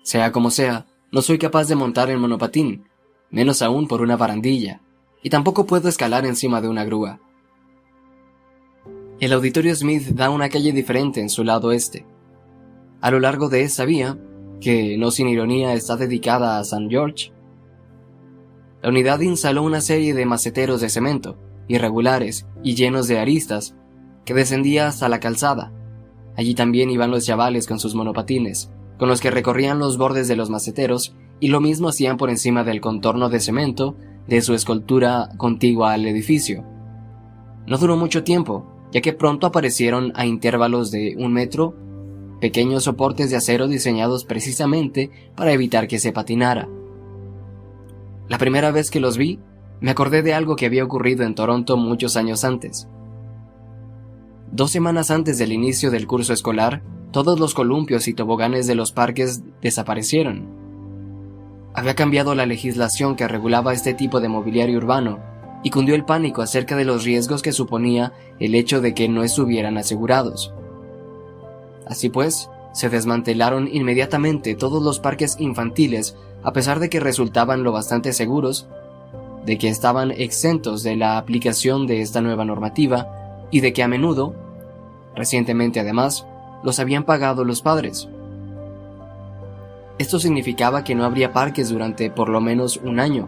Sea 0.04 0.32
como 0.32 0.52
sea, 0.52 0.88
no 1.12 1.22
soy 1.22 1.38
capaz 1.38 1.68
de 1.68 1.76
montar 1.76 2.10
el 2.10 2.18
monopatín, 2.18 2.86
menos 3.30 3.62
aún 3.62 3.88
por 3.88 4.02
una 4.02 4.16
barandilla, 4.16 4.82
y 5.22 5.30
tampoco 5.30 5.66
puedo 5.66 5.90
escalar 5.90 6.26
encima 6.26 6.62
de 6.62 6.70
una 6.70 6.86
grúa. 6.86 7.20
El 9.22 9.34
Auditorio 9.34 9.76
Smith 9.76 10.08
da 10.16 10.32
una 10.32 10.50
calle 10.50 10.72
diferente 10.72 11.22
en 11.22 11.30
su 11.30 11.44
lado 11.44 11.72
este. 11.72 12.08
A 13.02 13.12
lo 13.12 13.20
largo 13.20 13.50
de 13.50 13.62
esa 13.62 13.86
vía, 13.86 14.18
que 14.60 14.98
no 14.98 15.12
sin 15.12 15.28
ironía 15.28 15.76
está 15.76 15.96
dedicada 15.96 16.58
a 16.58 16.62
St. 16.62 16.88
George, 16.90 17.32
la 18.82 18.90
unidad 18.90 19.20
instaló 19.20 19.62
una 19.62 19.80
serie 19.80 20.16
de 20.16 20.26
maceteros 20.26 20.82
de 20.82 20.90
cemento, 20.90 21.38
irregulares 21.68 22.48
y 22.64 22.74
llenos 22.74 23.08
de 23.08 23.20
aristas, 23.20 23.76
que 24.26 24.34
descendía 24.34 24.88
hasta 24.88 25.08
la 25.08 25.20
calzada. 25.20 25.72
Allí 26.36 26.56
también 26.56 26.90
iban 26.90 27.12
los 27.12 27.24
chavales 27.24 27.68
con 27.68 27.78
sus 27.78 27.94
monopatines, 27.94 28.72
con 28.98 29.08
los 29.08 29.22
que 29.22 29.30
recorrían 29.30 29.78
los 29.78 30.00
bordes 30.00 30.30
de 30.30 30.36
los 30.36 30.50
maceteros 30.50 31.16
y 31.40 31.50
lo 31.50 31.62
mismo 31.62 31.90
hacían 31.90 32.18
por 32.18 32.32
encima 32.32 32.64
del 32.64 32.82
contorno 32.82 33.30
de 33.30 33.40
cemento 33.40 33.96
de 34.28 34.42
su 34.42 34.56
escultura 34.56 35.30
contigua 35.38 35.94
al 35.94 36.08
edificio. 36.08 36.66
No 37.68 37.78
duró 37.78 37.98
mucho 37.98 38.24
tiempo, 38.24 38.71
ya 38.92 39.02
que 39.02 39.14
pronto 39.14 39.48
aparecieron 39.48 40.12
a 40.16 40.26
intervalos 40.26 40.92
de 40.92 41.16
un 41.18 41.34
metro 41.34 41.76
pequeños 42.42 42.86
soportes 42.86 43.30
de 43.30 43.38
acero 43.38 43.68
diseñados 43.68 44.26
precisamente 44.26 45.12
para 45.36 45.54
evitar 45.54 45.88
que 45.88 46.00
se 46.00 46.12
patinara. 46.12 46.68
La 48.28 48.38
primera 48.38 48.72
vez 48.72 48.90
que 48.90 49.00
los 49.00 49.18
vi, 49.18 49.40
me 49.80 49.92
acordé 49.92 50.24
de 50.24 50.34
algo 50.34 50.56
que 50.56 50.66
había 50.66 50.84
ocurrido 50.84 51.24
en 51.24 51.36
Toronto 51.36 51.78
muchos 51.78 52.18
años 52.18 52.44
antes. 52.44 52.88
Dos 54.52 54.72
semanas 54.72 55.12
antes 55.12 55.38
del 55.38 55.54
inicio 55.54 55.92
del 55.92 56.08
curso 56.08 56.34
escolar, 56.34 56.82
todos 57.12 57.40
los 57.40 57.54
columpios 57.54 58.08
y 58.08 58.14
toboganes 58.14 58.68
de 58.68 58.76
los 58.76 58.92
parques 58.92 59.44
desaparecieron. 59.62 60.48
Había 61.74 61.96
cambiado 61.96 62.36
la 62.36 62.46
legislación 62.46 63.16
que 63.16 63.28
regulaba 63.28 63.74
este 63.74 63.94
tipo 63.94 64.20
de 64.20 64.30
mobiliario 64.30 64.78
urbano 64.78 65.31
y 65.64 65.70
cundió 65.70 65.96
el 65.96 66.06
pánico 66.06 66.42
acerca 66.42 66.76
de 66.76 66.86
los 66.86 67.04
riesgos 67.04 67.42
que 67.42 67.52
suponía 67.52 68.14
el 68.40 68.56
hecho 68.56 68.82
de 68.82 68.94
que 68.94 69.08
no 69.08 69.24
estuvieran 69.24 69.78
asegurados. 69.78 70.54
Así 71.86 72.10
pues, 72.10 72.50
se 72.74 72.90
desmantelaron 72.90 73.68
inmediatamente 73.72 74.56
todos 74.56 74.82
los 74.82 75.00
parques 75.00 75.36
infantiles 75.40 76.16
a 76.44 76.54
pesar 76.54 76.80
de 76.80 76.90
que 76.90 77.00
resultaban 77.00 77.64
lo 77.64 77.72
bastante 77.72 78.14
seguros, 78.14 78.68
de 79.46 79.58
que 79.58 79.70
estaban 79.70 80.12
exentos 80.12 80.84
de 80.84 80.96
la 80.96 81.18
aplicación 81.18 81.88
de 81.88 82.02
esta 82.02 82.22
nueva 82.22 82.46
normativa 82.46 83.48
y 83.52 83.60
de 83.60 83.74
que 83.74 83.84
a 83.84 83.88
menudo, 83.88 84.34
recientemente 85.16 85.80
además, 85.80 86.26
los 86.64 86.80
habían 86.80 87.04
pagado 87.04 87.44
los 87.44 87.62
padres. 87.62 88.08
Esto 89.98 90.20
significaba 90.20 90.84
que 90.84 90.96
no 90.96 91.06
habría 91.06 91.34
parques 91.34 91.70
durante 91.70 92.10
por 92.10 92.30
lo 92.30 92.42
menos 92.42 92.78
un 92.78 93.00
año. 93.00 93.28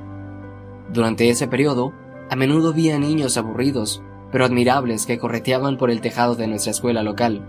Durante 0.91 1.29
ese 1.29 1.47
periodo, 1.47 1.93
a 2.29 2.35
menudo 2.35 2.73
vi 2.73 2.89
a 2.89 2.99
niños 2.99 3.37
aburridos, 3.37 4.01
pero 4.31 4.45
admirables 4.45 5.05
que 5.05 5.19
correteaban 5.19 5.77
por 5.77 5.91
el 5.91 6.01
tejado 6.01 6.35
de 6.35 6.47
nuestra 6.47 6.71
escuela 6.71 7.03
local. 7.03 7.45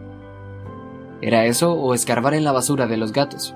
¿Era 1.23 1.47
eso 1.47 1.73
o 1.73 1.94
escarbar 1.94 2.35
en 2.35 2.44
la 2.44 2.53
basura 2.53 2.86
de 2.86 2.97
los 2.97 3.12
gatos? 3.12 3.55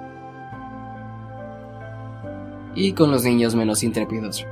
Y 2.75 2.93
con 2.93 3.11
los 3.11 3.25
niños 3.25 3.55
menos 3.55 3.83
intrépidos. 3.83 4.47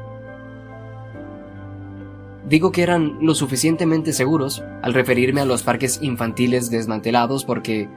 Digo 2.48 2.70
que 2.70 2.82
eran 2.82 3.18
lo 3.20 3.34
suficientemente 3.34 4.12
seguros 4.12 4.62
al 4.82 4.94
referirme 4.94 5.40
a 5.40 5.46
los 5.46 5.62
parques 5.62 6.00
infantiles 6.02 6.70
desmantelados 6.70 7.44
porque, 7.44 7.88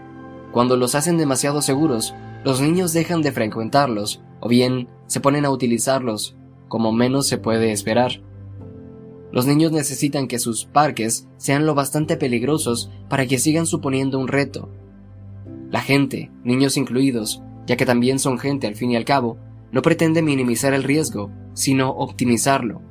cuando 0.51 0.75
los 0.77 0.95
hacen 0.95 1.17
demasiado 1.17 1.61
seguros, 1.61 2.15
los 2.43 2.61
niños 2.61 2.93
dejan 2.93 3.21
de 3.21 3.31
frecuentarlos 3.31 4.21
o 4.39 4.47
bien 4.47 4.87
se 5.05 5.19
ponen 5.19 5.45
a 5.45 5.51
utilizarlos 5.51 6.35
como 6.67 6.91
menos 6.93 7.27
se 7.27 7.37
puede 7.37 7.71
esperar. 7.71 8.21
Los 9.31 9.45
niños 9.45 9.71
necesitan 9.71 10.27
que 10.27 10.39
sus 10.39 10.65
parques 10.65 11.27
sean 11.37 11.65
lo 11.65 11.75
bastante 11.75 12.17
peligrosos 12.17 12.91
para 13.09 13.27
que 13.27 13.37
sigan 13.37 13.65
suponiendo 13.65 14.19
un 14.19 14.27
reto. 14.27 14.69
La 15.69 15.81
gente, 15.81 16.31
niños 16.43 16.77
incluidos, 16.77 17.43
ya 17.67 17.77
que 17.77 17.85
también 17.85 18.17
son 18.17 18.39
gente 18.39 18.65
al 18.65 18.75
fin 18.75 18.91
y 18.91 18.95
al 18.95 19.05
cabo, 19.05 19.37
no 19.71 19.83
pretende 19.83 20.23
minimizar 20.23 20.73
el 20.73 20.83
riesgo, 20.83 21.31
sino 21.53 21.91
optimizarlo. 21.91 22.81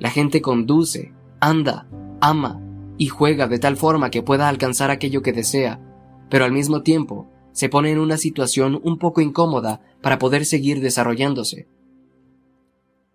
La 0.00 0.10
gente 0.10 0.42
conduce, 0.42 1.12
anda, 1.40 1.86
ama 2.20 2.60
y 2.98 3.06
juega 3.06 3.46
de 3.46 3.58
tal 3.58 3.76
forma 3.76 4.10
que 4.10 4.22
pueda 4.22 4.48
alcanzar 4.48 4.90
aquello 4.90 5.22
que 5.22 5.32
desea, 5.32 5.80
pero 6.28 6.44
al 6.44 6.52
mismo 6.52 6.82
tiempo 6.82 7.30
se 7.52 7.68
pone 7.68 7.92
en 7.92 7.98
una 7.98 8.18
situación 8.18 8.80
un 8.82 8.98
poco 8.98 9.20
incómoda 9.20 9.80
para 10.02 10.18
poder 10.18 10.44
seguir 10.44 10.80
desarrollándose. 10.80 11.68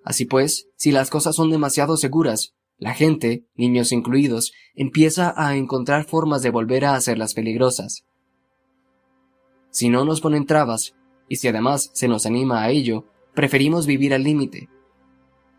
Así 0.03 0.25
pues, 0.25 0.67
si 0.75 0.91
las 0.91 1.09
cosas 1.09 1.35
son 1.35 1.49
demasiado 1.49 1.97
seguras, 1.97 2.53
la 2.77 2.93
gente, 2.93 3.45
niños 3.55 3.91
incluidos, 3.91 4.53
empieza 4.73 5.33
a 5.37 5.55
encontrar 5.55 6.05
formas 6.05 6.41
de 6.41 6.49
volver 6.49 6.85
a 6.85 6.95
hacerlas 6.95 7.35
peligrosas. 7.35 8.05
Si 9.69 9.89
no 9.89 10.03
nos 10.03 10.19
ponen 10.19 10.47
trabas, 10.47 10.95
y 11.29 11.35
si 11.35 11.47
además 11.47 11.91
se 11.93 12.07
nos 12.07 12.25
anima 12.25 12.63
a 12.63 12.71
ello, 12.71 13.05
preferimos 13.35 13.85
vivir 13.85 14.13
al 14.13 14.23
límite. 14.23 14.67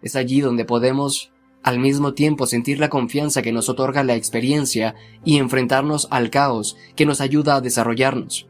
Es 0.03 0.17
allí 0.17 0.41
donde 0.41 0.65
podemos, 0.65 1.33
al 1.63 1.79
mismo 1.79 2.13
tiempo, 2.13 2.47
sentir 2.47 2.81
la 2.81 2.91
confianza 2.91 3.41
que 3.41 3.53
nos 3.53 3.69
otorga 3.69 4.03
la 4.03 4.17
experiencia 4.17 4.97
y 5.25 5.39
enfrentarnos 5.39 6.09
al 6.11 6.29
caos 6.29 6.77
que 6.97 7.07
nos 7.07 7.21
ayuda 7.21 7.55
a 7.55 7.61
desarrollarnos. 7.61 8.49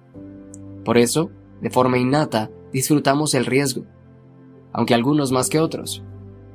Por 0.83 0.97
eso, 0.97 1.31
de 1.61 1.71
forma 1.71 1.99
innata, 1.99 2.51
disfrutamos 2.73 3.35
el 3.35 3.45
riesgo 3.45 3.85
aunque 4.73 4.95
algunos 4.95 5.33
más 5.33 5.49
que 5.49 5.61
otros. 5.61 6.03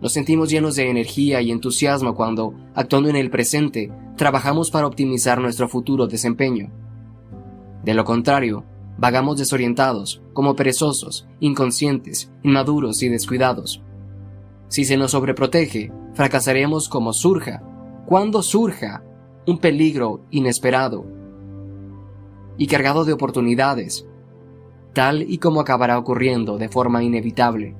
Nos 0.02 0.14
sentimos 0.14 0.50
llenos 0.50 0.76
de 0.76 0.90
energía 0.90 1.42
y 1.42 1.52
entusiasmo 1.52 2.14
cuando, 2.14 2.54
actuando 2.76 3.10
en 3.10 3.16
el 3.16 3.30
presente, 3.30 3.92
trabajamos 4.16 4.70
para 4.70 4.88
optimizar 4.88 5.42
nuestro 5.42 5.68
futuro 5.68 6.08
desempeño. 6.08 6.72
De 7.84 7.94
lo 7.94 8.06
contrario, 8.06 8.64
vagamos 8.98 9.38
desorientados, 9.38 10.22
como 10.34 10.56
perezosos, 10.56 11.28
inconscientes, 11.40 12.32
inmaduros 12.44 13.02
y 13.02 13.10
descuidados. 13.10 13.82
Si 14.68 14.86
se 14.86 14.98
nos 14.98 15.12
sobreprotege, 15.12 15.92
fracasaremos 16.14 16.90
como 16.90 17.14
surja, 17.14 17.64
cuando 18.06 18.42
surja 18.42 19.04
un 19.46 19.60
peligro 19.60 20.22
inesperado 20.30 21.06
y 22.58 22.68
cargado 22.68 23.06
de 23.06 23.14
oportunidades, 23.14 24.06
tal 24.94 25.22
y 25.22 25.38
como 25.38 25.62
acabará 25.62 25.98
ocurriendo 25.98 26.58
de 26.58 26.70
forma 26.70 27.04
inevitable. 27.04 27.76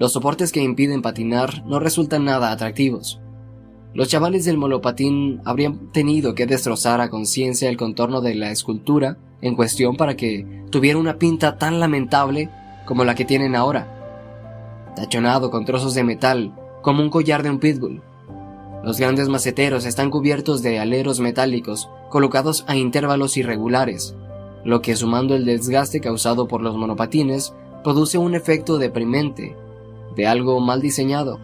Los 0.00 0.12
soportes 0.14 0.50
que 0.50 0.62
impiden 0.62 1.02
patinar 1.02 1.62
no 1.66 1.78
resultan 1.78 2.24
nada 2.24 2.52
atractivos. 2.52 3.20
Los 3.92 4.08
chavales 4.08 4.46
del 4.46 4.56
molopatín 4.56 5.42
habrían 5.44 5.92
tenido 5.92 6.34
que 6.34 6.46
destrozar 6.46 7.02
a 7.02 7.10
conciencia 7.10 7.68
el 7.68 7.76
contorno 7.76 8.22
de 8.22 8.34
la 8.34 8.50
escultura 8.50 9.18
en 9.42 9.56
cuestión 9.56 9.98
para 9.98 10.16
que 10.16 10.64
tuviera 10.70 10.98
una 10.98 11.18
pinta 11.18 11.58
tan 11.58 11.80
lamentable 11.80 12.48
como 12.86 13.04
la 13.04 13.14
que 13.14 13.26
tienen 13.26 13.54
ahora. 13.54 14.94
Tachonado 14.96 15.50
con 15.50 15.66
trozos 15.66 15.92
de 15.92 16.02
metal, 16.02 16.54
como 16.80 17.02
un 17.02 17.10
collar 17.10 17.42
de 17.42 17.50
un 17.50 17.58
pitbull. 17.58 18.00
Los 18.82 18.98
grandes 18.98 19.28
maceteros 19.28 19.84
están 19.84 20.08
cubiertos 20.08 20.62
de 20.62 20.78
aleros 20.78 21.20
metálicos 21.20 21.90
colocados 22.08 22.64
a 22.68 22.74
intervalos 22.74 23.36
irregulares, 23.36 24.14
lo 24.64 24.80
que 24.80 24.96
sumando 24.96 25.34
el 25.34 25.44
desgaste 25.44 26.00
causado 26.00 26.48
por 26.48 26.62
los 26.62 26.74
monopatines 26.74 27.52
produce 27.84 28.16
un 28.16 28.34
efecto 28.34 28.78
deprimente 28.78 29.54
de 30.16 30.26
algo 30.26 30.60
mal 30.60 30.80
diseñado, 30.80 31.38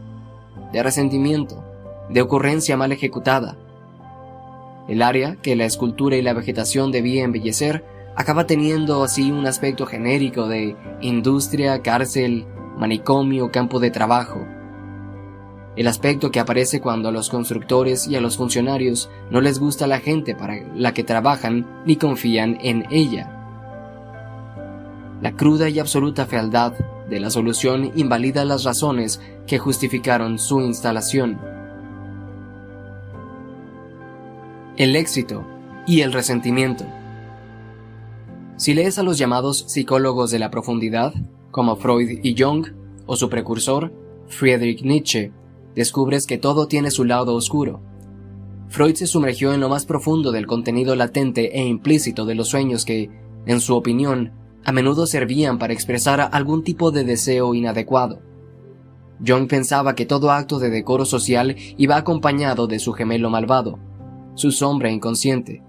de 0.73 0.83
resentimiento, 0.83 1.65
de 2.09 2.23
ocurrencia 2.23 2.77
mal 2.77 2.93
ejecutada. 2.93 3.57
El 4.89 5.03
área 5.03 5.37
que 5.37 5.57
la 5.57 5.65
escultura 5.65 6.17
y 6.17 6.23
la 6.23 6.33
vegetación 6.33 6.93
debía 6.93 7.25
embellecer 7.25 7.85
acaba 8.15 8.47
teniendo 8.47 9.03
así 9.03 9.31
un 9.31 9.47
aspecto 9.47 9.87
genérico 9.87 10.49
de 10.49 10.77
industria, 11.01 11.83
cárcel, 11.83 12.47
manicomio, 12.79 13.51
campo 13.51 13.81
de 13.81 13.91
trabajo. 13.91 14.47
El 15.77 15.89
aspecto 15.89 16.31
que 16.31 16.41
aparece 16.41 16.81
cuando 16.81 17.11
a 17.11 17.13
los 17.13 17.29
constructores 17.29 18.07
y 18.07 18.17
a 18.17 18.21
los 18.21 18.39
funcionarios 18.39 19.11
no 19.31 19.43
les 19.43 19.59
gusta 19.59 19.87
la 19.87 19.99
gente 19.99 20.35
para 20.35 20.63
la 20.75 20.95
que 20.95 21.05
trabajan 21.05 21.83
ni 21.85 21.97
confían 21.97 22.59
en 22.63 22.87
ella. 22.91 23.33
La 25.21 25.33
cruda 25.33 25.69
y 25.69 25.79
absoluta 25.79 26.25
fealdad 26.25 26.73
de 27.09 27.21
la 27.21 27.31
solución 27.31 27.93
invalida 27.95 28.45
las 28.45 28.65
razones 28.65 29.21
que 29.47 29.59
justificaron 29.59 30.39
su 30.39 30.61
instalación. 30.61 31.39
El 34.77 34.97
éxito 34.97 35.45
y 35.87 36.01
el 36.01 36.13
resentimiento. 36.13 36.85
Si 38.57 38.75
lees 38.75 38.99
a 38.99 39.03
los 39.03 39.19
llamados 39.19 39.65
psicólogos 39.69 40.31
de 40.31 40.39
la 40.39 40.51
profundidad, 40.51 41.15
como 41.51 41.77
Freud 41.77 42.21
y 42.23 42.35
Jung, 42.37 42.67
o 43.07 43.17
su 43.17 43.29
precursor, 43.29 43.93
Friedrich 44.29 44.83
Nietzsche, 44.83 45.33
descubres 45.75 46.27
que 46.27 46.39
todo 46.39 46.67
tiene 46.67 46.91
su 46.91 47.05
lado 47.05 47.35
oscuro. 47.35 47.81
Freud 48.69 48.95
se 48.97 49.07
sumergió 49.07 49.53
en 49.53 49.61
lo 49.61 49.69
más 49.69 49.87
profundo 49.87 50.33
del 50.33 50.47
contenido 50.47 50.97
latente 50.97 51.59
e 51.59 51.65
implícito 51.65 52.25
de 52.25 52.35
los 52.35 52.49
sueños 52.49 52.85
que, 52.85 53.11
en 53.47 53.61
su 53.61 53.77
opinión, 53.77 54.33
a 54.67 54.73
menudo 54.73 55.07
servían 55.07 55.61
para 55.61 55.73
expresar 55.73 56.29
algún 56.33 56.65
tipo 56.65 56.91
de 56.91 57.05
deseo 57.05 57.55
inadecuado. 57.55 58.21
Jung 59.25 59.47
pensaba 59.47 59.95
que 59.95 60.07
todo 60.07 60.33
acto 60.33 60.59
de 60.59 60.71
decoro 60.71 61.05
social 61.05 61.55
iba 61.79 61.97
acompañado 61.97 62.67
de 62.67 62.81
su 62.81 62.93
gemelo 62.93 63.31
malvado, 63.31 63.79
su 64.35 64.51
sombra 64.51 64.91
inconsciente. 64.91 65.63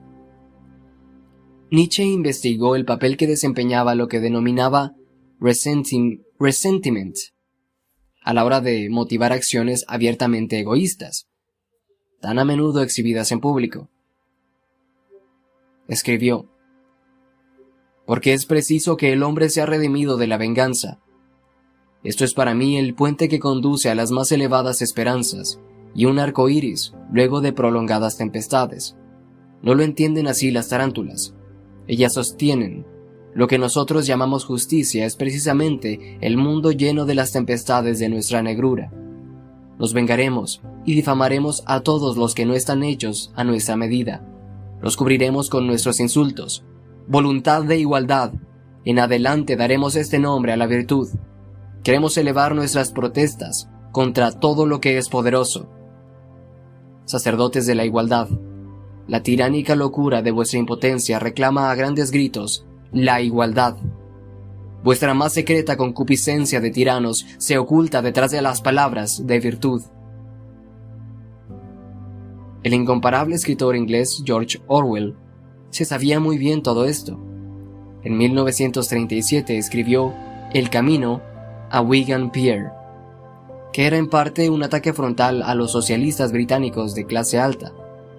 Nietzsche 1.69 2.05
investigó 2.05 2.75
el 2.75 2.85
papel 2.85 3.17
que 3.17 3.27
desempeñaba 3.27 3.93
lo 3.93 4.07
que 4.07 4.19
denominaba 4.19 4.95
resentiment 5.39 7.17
a 8.23 8.33
la 8.33 8.43
hora 8.43 8.61
de 8.61 8.89
motivar 8.89 9.31
acciones 9.31 9.85
abiertamente 9.87 10.59
egoístas, 10.59 11.27
tan 12.19 12.39
a 12.39 12.45
menudo 12.45 12.81
exhibidas 12.81 13.31
en 13.31 13.41
público. 13.41 13.91
Escribió, 15.87 16.49
porque 18.07 18.33
es 18.33 18.47
preciso 18.47 18.97
que 18.97 19.13
el 19.13 19.21
hombre 19.21 19.49
sea 19.49 19.67
redimido 19.67 20.17
de 20.17 20.25
la 20.25 20.37
venganza. 20.37 20.99
Esto 22.03 22.25
es 22.25 22.33
para 22.33 22.55
mí 22.55 22.77
el 22.77 22.95
puente 22.95 23.29
que 23.29 23.37
conduce 23.37 23.91
a 23.91 23.95
las 23.95 24.09
más 24.09 24.31
elevadas 24.31 24.81
esperanzas 24.81 25.59
y 25.93 26.05
un 26.05 26.17
arco 26.17 26.49
iris 26.49 26.95
luego 27.11 27.41
de 27.41 27.53
prolongadas 27.53 28.17
tempestades. 28.17 28.95
No 29.61 29.75
lo 29.75 29.83
entienden 29.83 30.27
así 30.27 30.49
las 30.49 30.69
tarántulas. 30.69 31.35
Ellas 31.85 32.13
sostienen 32.13 32.85
lo 33.37 33.47
que 33.47 33.59
nosotros 33.59 34.07
llamamos 34.07 34.45
justicia 34.45 35.05
es 35.05 35.15
precisamente 35.15 36.17
el 36.21 36.37
mundo 36.37 36.71
lleno 36.71 37.05
de 37.05 37.13
las 37.13 37.31
tempestades 37.31 37.99
de 37.99 38.09
nuestra 38.09 38.41
negrura. 38.41 38.91
Nos 39.77 39.93
vengaremos 39.93 40.63
y 40.85 40.95
difamaremos 40.95 41.61
a 41.67 41.81
todos 41.81 42.17
los 42.17 42.33
que 42.33 42.47
no 42.47 42.55
están 42.55 42.81
hechos 42.81 43.31
a 43.35 43.43
nuestra 43.43 43.75
medida. 43.75 44.25
Los 44.81 44.97
cubriremos 44.97 45.51
con 45.51 45.67
nuestros 45.67 45.99
insultos, 45.99 46.65
voluntad 47.07 47.63
de 47.63 47.77
igualdad. 47.77 48.33
En 48.85 48.99
adelante 48.99 49.55
daremos 49.55 49.95
este 49.95 50.19
nombre 50.19 50.53
a 50.53 50.57
la 50.57 50.67
virtud. 50.67 51.09
Queremos 51.83 52.17
elevar 52.17 52.53
nuestras 52.53 52.91
protestas 52.91 53.69
contra 53.91 54.31
todo 54.31 54.65
lo 54.65 54.81
que 54.81 54.97
es 54.97 55.09
poderoso. 55.09 55.69
Sacerdotes 57.05 57.65
de 57.65 57.75
la 57.75 57.85
igualdad, 57.85 58.27
la 59.07 59.23
tiránica 59.23 59.75
locura 59.75 60.21
de 60.21 60.31
vuestra 60.31 60.59
impotencia 60.59 61.19
reclama 61.19 61.71
a 61.71 61.75
grandes 61.75 62.11
gritos 62.11 62.65
la 62.91 63.21
igualdad. 63.21 63.77
Vuestra 64.83 65.13
más 65.13 65.33
secreta 65.33 65.77
concupiscencia 65.77 66.59
de 66.59 66.71
tiranos 66.71 67.25
se 67.37 67.57
oculta 67.57 68.01
detrás 68.01 68.31
de 68.31 68.41
las 68.41 68.61
palabras 68.61 69.25
de 69.25 69.39
virtud. 69.39 69.81
El 72.63 72.73
incomparable 72.73 73.35
escritor 73.35 73.75
inglés 73.75 74.21
George 74.25 74.59
Orwell 74.67 75.15
se 75.77 75.85
sabía 75.85 76.19
muy 76.19 76.39
bien 76.39 76.63
todo 76.63 76.85
esto. 76.85 77.19
En 78.03 78.17
1937 78.17 79.59
escribió 79.59 80.11
El 80.51 80.71
Camino 80.71 81.21
a 81.69 81.81
Wigan 81.81 82.31
Pier, 82.31 82.71
que 83.71 83.85
era 83.85 83.97
en 83.97 84.09
parte 84.09 84.49
un 84.49 84.63
ataque 84.63 84.91
frontal 84.91 85.43
a 85.43 85.53
los 85.53 85.71
socialistas 85.71 86.31
británicos 86.31 86.95
de 86.95 87.05
clase 87.05 87.37
alta, 87.37 87.73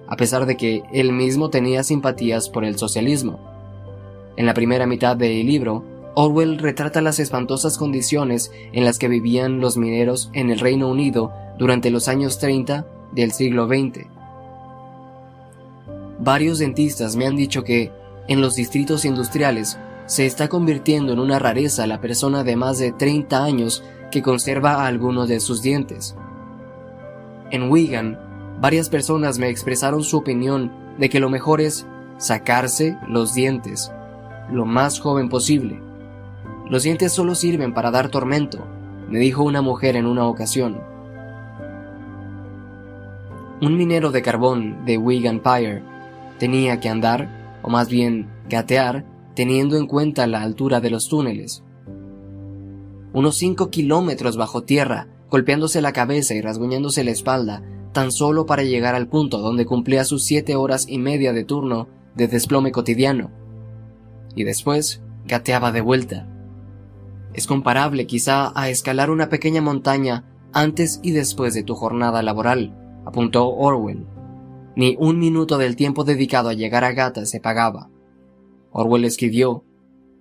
a 0.07 0.15
pesar 0.15 0.47
de 0.47 0.57
que 0.57 0.85
él 0.93 1.12
mismo 1.12 1.51
tenía 1.51 1.83
simpatías 1.83 2.49
por 2.49 2.65
el 2.65 2.78
socialismo. 2.78 3.41
En 4.37 4.47
la 4.47 4.55
primera 4.55 4.87
mitad 4.87 5.17
del 5.17 5.45
libro, 5.45 5.83
Orwell 6.15 6.59
retrata 6.59 7.01
las 7.01 7.19
espantosas 7.19 7.77
condiciones 7.77 8.53
en 8.73 8.85
las 8.85 9.01
que 9.01 9.09
vivían 9.09 9.59
los 9.59 9.77
mineros 9.77 10.31
en 10.33 10.51
el 10.51 10.61
Reino 10.61 10.89
Unido 10.89 11.33
durante 11.59 11.91
los 11.91 12.07
años 12.07 12.39
30 12.39 12.87
del 13.17 13.33
siglo 13.33 13.67
XX 13.67 14.18
Varios 16.19 16.59
dentistas 16.59 17.15
me 17.15 17.27
han 17.27 17.37
dicho 17.37 17.63
que, 17.63 17.93
en 18.27 18.41
los 18.41 18.57
distritos 18.57 19.05
industriales, 19.05 19.79
se 20.07 20.27
está 20.27 20.49
convirtiendo 20.49 21.13
en 21.13 21.21
una 21.21 21.39
rareza 21.39 21.87
la 21.87 22.01
persona 22.01 22.43
de 22.43 22.57
más 22.57 22.79
de 22.79 22.93
30 22.93 23.45
años 23.45 23.85
que 24.11 24.23
conserva 24.23 24.87
algunos 24.87 25.29
de 25.29 25.39
sus 25.39 25.63
dientes. 25.63 26.17
En 27.51 27.71
Wigan, 27.71 28.19
varias 28.61 28.89
personas 28.89 29.39
me 29.39 29.49
expresaron 29.49 30.03
su 30.03 30.17
opinión 30.17 30.73
de 30.99 31.09
que 31.09 31.21
lo 31.21 31.31
mejor 31.31 31.61
es 31.61 31.87
sacarse 32.17 32.99
los 33.07 33.35
dientes, 33.35 33.93
lo 34.51 34.65
más 34.65 34.99
joven 34.99 35.29
posible. 35.29 35.81
Los 36.69 36.83
dientes 36.83 37.13
solo 37.13 37.37
sirven 37.37 37.73
para 37.75 37.93
dar 37.93 38.09
tormento, 38.09 38.67
me 39.09 39.21
dijo 39.21 39.45
una 39.45 39.63
mujer 39.63 39.95
en 39.95 40.07
una 40.07 40.27
ocasión. 40.27 40.81
Un 43.61 43.77
minero 43.77 44.11
de 44.11 44.23
carbón 44.23 44.85
de 44.85 44.99
Wigan 44.99 45.41
Pyre 45.41 45.83
Tenía 46.39 46.81
que 46.81 46.89
andar, 46.89 47.60
o 47.62 47.70
más 47.70 47.89
bien 47.89 48.31
gatear, 48.49 49.05
teniendo 49.34 49.76
en 49.76 49.86
cuenta 49.86 50.26
la 50.26 50.42
altura 50.42 50.81
de 50.81 50.91
los 50.91 51.08
túneles. 51.08 51.62
Unos 53.12 53.36
cinco 53.36 53.70
kilómetros 53.70 54.36
bajo 54.36 54.62
tierra, 54.62 55.08
golpeándose 55.31 55.81
la 55.81 55.92
cabeza 55.92 56.34
y 56.34 56.41
rasguñándose 56.41 57.05
la 57.05 57.10
espalda, 57.10 57.62
tan 57.92 58.12
solo 58.12 58.47
para 58.47 58.62
llegar 58.62 58.94
al 58.94 59.08
punto 59.08 59.39
donde 59.39 59.67
cumplía 59.67 60.05
sus 60.05 60.25
siete 60.25 60.57
horas 60.57 60.86
y 60.89 60.99
media 60.99 61.33
de 61.33 61.44
turno 61.44 61.89
de 62.15 62.28
desplome 62.28 62.73
cotidiano. 62.73 63.31
Y 64.34 64.44
después 64.44 65.02
gateaba 65.26 65.73
de 65.73 65.81
vuelta. 65.81 66.28
Es 67.34 67.47
comparable 67.47 68.07
quizá 68.07 68.52
a 68.55 68.68
escalar 68.68 69.10
una 69.10 69.28
pequeña 69.28 69.62
montaña 69.62 70.25
antes 70.52 71.00
y 71.02 71.12
después 71.12 71.55
de 71.55 71.62
tu 71.62 71.75
jornada 71.75 72.23
laboral, 72.23 72.75
apuntó 73.07 73.49
Orwell. 73.49 74.07
Ni 74.78 74.94
un 74.97 75.18
minuto 75.18 75.58
del 75.58 75.74
tiempo 75.74 76.05
dedicado 76.05 76.50
a 76.50 76.55
llegar 76.55 76.84
a 76.84 76.92
Gata 76.92 77.26
se 77.26 77.40
pagaba. 77.40 77.90
Orwell 78.70 79.05
escribió 79.07 79.65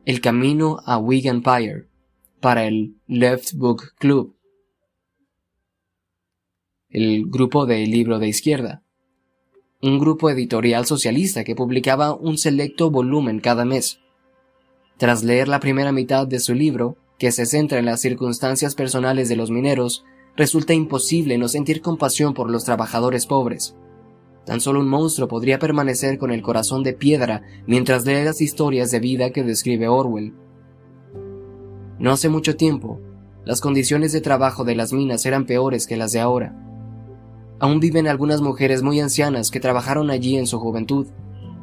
El 0.03 0.19
camino 0.19 0.79
a 0.83 0.97
Wigan 0.97 1.43
Pyre 1.43 1.85
para 2.41 2.65
el 2.65 2.95
Left 3.05 3.53
Book 3.53 3.93
Club, 3.99 4.35
el 6.89 7.27
grupo 7.27 7.67
de 7.67 7.85
libro 7.85 8.17
de 8.17 8.29
izquierda. 8.29 8.81
un 9.83 9.99
grupo 9.99 10.27
editorial 10.31 10.87
socialista 10.87 11.43
que 11.43 11.53
publicaba 11.53 12.15
un 12.15 12.39
selecto 12.39 12.89
volumen 12.89 13.39
cada 13.39 13.63
mes. 13.63 13.99
Tras 14.97 15.23
leer 15.23 15.47
la 15.49 15.59
primera 15.59 15.91
mitad 15.91 16.25
de 16.25 16.39
su 16.39 16.55
libro, 16.55 16.97
que 17.19 17.31
se 17.31 17.45
centra 17.45 17.77
en 17.77 17.85
las 17.85 18.01
circunstancias 18.01 18.73
personales 18.73 19.29
de 19.29 19.35
los 19.35 19.51
mineros, 19.51 20.03
resulta 20.35 20.73
imposible 20.73 21.37
no 21.37 21.47
sentir 21.47 21.81
compasión 21.81 22.33
por 22.33 22.49
los 22.49 22.63
trabajadores 22.63 23.27
pobres. 23.27 23.75
Tan 24.47 24.61
solo 24.61 24.79
un 24.79 24.87
monstruo 24.87 25.27
podría 25.27 25.59
permanecer 25.59 26.17
con 26.17 26.31
el 26.31 26.41
corazón 26.41 26.81
de 26.81 26.93
piedra 26.93 27.41
mientras 27.65 28.05
lee 28.05 28.23
las 28.23 28.39
historias 28.39 28.91
de 28.91 29.01
vida 29.01 29.31
que 29.31 29.43
describe 29.43 29.89
Orwell. 29.89 30.33
No 31.99 32.13
hace 32.13 32.29
mucho 32.29 32.55
tiempo, 32.55 33.01
las 33.43 33.59
condiciones 33.59 34.13
de 34.13 34.21
trabajo 34.21 34.63
de 34.63 34.75
las 34.75 34.93
minas 34.93 35.25
eran 35.25 35.45
peores 35.45 35.85
que 35.85 35.97
las 35.97 36.13
de 36.13 36.21
ahora. 36.21 36.55
Aún 37.59 37.81
viven 37.81 38.07
algunas 38.07 38.39
mujeres 38.39 38.83
muy 38.83 39.01
ancianas 39.01 39.51
que 39.51 39.59
trabajaron 39.59 40.09
allí 40.09 40.37
en 40.37 40.47
su 40.47 40.59
juventud, 40.59 41.07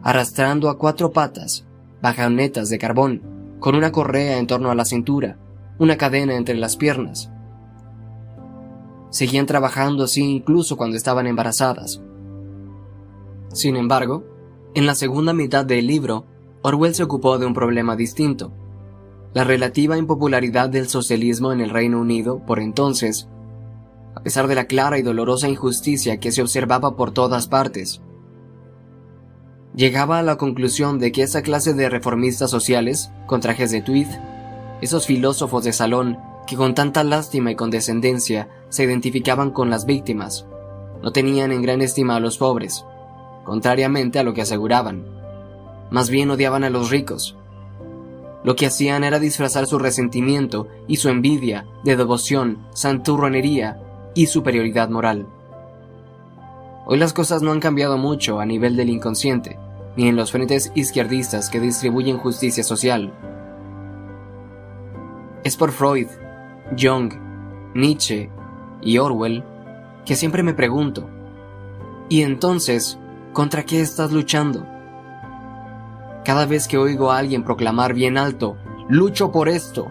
arrastrando 0.03 0.69
a 0.69 0.77
cuatro 0.77 1.11
patas, 1.11 1.65
bajonetas 2.03 2.69
de 2.69 2.79
carbón, 2.79 3.23
con 3.61 3.77
una 3.77 3.93
correa 3.93 4.37
en 4.37 4.47
torno 4.47 4.71
a 4.71 4.75
la 4.75 4.85
cintura, 4.85 5.39
una 5.79 5.97
cadena 5.97 6.37
entre 6.37 6.57
las 6.57 6.77
piernas. 6.77 7.31
Seguían 9.09 9.47
trabajando 9.47 10.05
así 10.05 10.23
incluso 10.23 10.77
cuando 10.77 10.99
estaban 10.99 11.27
embarazadas. 11.27 12.03
Sin 13.55 13.77
embargo, 13.77 14.25
en 14.75 14.85
la 14.85 14.97
segunda 14.97 15.33
mitad 15.33 15.65
del 15.65 15.87
libro, 15.87 16.27
Orwell 16.63 16.95
se 16.95 17.05
ocupó 17.05 17.39
de 17.39 17.47
un 17.47 17.55
problema 17.55 17.95
distinto. 17.95 18.53
La 19.33 19.45
relativa 19.45 19.97
impopularidad 19.97 20.69
del 20.69 20.89
socialismo 20.89 21.53
en 21.53 21.61
el 21.61 21.71
Reino 21.71 22.01
Unido, 22.01 22.45
por 22.45 22.59
entonces, 22.59 23.29
a 24.17 24.23
pesar 24.23 24.49
de 24.49 24.57
la 24.57 24.65
clara 24.65 24.99
y 24.99 25.03
dolorosa 25.03 25.49
injusticia 25.49 26.19
que 26.19 26.33
se 26.33 26.43
observaba 26.43 26.97
por 26.97 27.13
todas 27.13 27.47
partes. 27.47 28.03
Llegaba 29.77 30.19
a 30.19 30.25
la 30.25 30.37
conclusión 30.37 30.99
de 30.99 31.13
que 31.13 31.23
esa 31.23 31.43
clase 31.43 31.75
de 31.75 31.89
reformistas 31.89 32.51
sociales, 32.51 33.13
con 33.27 33.41
trajes 33.41 33.71
de 33.71 33.83
tweed, 33.83 34.09
esos 34.81 35.07
filósofos 35.07 35.63
de 35.63 35.73
salón 35.73 36.19
que 36.49 36.57
con 36.57 36.75
tanta 36.75 37.05
lástima 37.05 37.53
y 37.53 37.57
condescendencia 37.57 38.49
se 38.69 38.83
identificaban 38.83 39.53
con 39.53 39.71
las 39.71 39.87
víctimas, 39.87 40.45
no 41.03 41.13
tenían 41.13 41.53
en 41.53 41.63
gran 41.63 41.83
estima 41.83 42.17
a 42.17 42.21
los 42.21 42.39
pobres, 42.39 42.85
contrariamente 43.45 44.19
a 44.19 44.25
lo 44.25 44.35
que 44.35 44.43
aseguraban. 44.43 45.05
Más 45.91 46.11
bien 46.11 46.31
odiaban 46.31 46.65
a 46.65 46.71
los 46.71 46.91
ricos. 46.91 47.37
Lo 48.43 48.57
que 48.57 48.67
hacían 48.67 49.05
era 49.05 49.19
disfrazar 49.19 49.67
su 49.67 49.79
resentimiento 49.79 50.69
y 50.87 50.97
su 50.97 51.09
envidia 51.09 51.67
de 51.85 51.97
devoción, 51.97 52.67
santurronería 52.75 53.81
y 54.15 54.27
superioridad 54.27 54.89
moral. 54.91 55.27
Hoy 56.87 56.99
las 56.99 57.13
cosas 57.13 57.43
no 57.43 57.53
han 57.53 57.61
cambiado 57.61 57.97
mucho 57.97 58.41
a 58.41 58.47
nivel 58.47 58.77
del 58.77 58.91
inconsciente, 58.91 59.59
ni 59.97 60.09
en 60.09 60.17
los 60.17 60.33
frentes 60.33 60.73
izquierdistas 60.75 61.49
que 61.49 61.61
distribuyen 61.61 62.19
justicia 62.19 62.63
social. 62.63 63.15
Es 65.45 65.57
por 65.57 65.73
Freud, 65.73 66.09
Jung, 66.79 67.13
Nietzsche 67.75 68.31
y 68.83 68.99
Orwell 68.99 69.45
que 70.05 70.17
siempre 70.17 70.43
me 70.43 70.53
pregunto, 70.53 71.09
¿y 72.11 72.23
entonces 72.23 72.99
¿Contra 73.35 73.65
qué 73.65 73.81
estás 73.81 74.13
luchando? 74.13 74.65
Cada 76.25 76.47
vez 76.47 76.69
que 76.69 76.79
oigo 76.79 77.11
a 77.11 77.19
alguien 77.19 77.43
proclamar 77.43 77.93
bien 77.93 78.17
alto, 78.17 78.57
lucho 78.89 79.33
por 79.33 79.49
esto. 79.49 79.89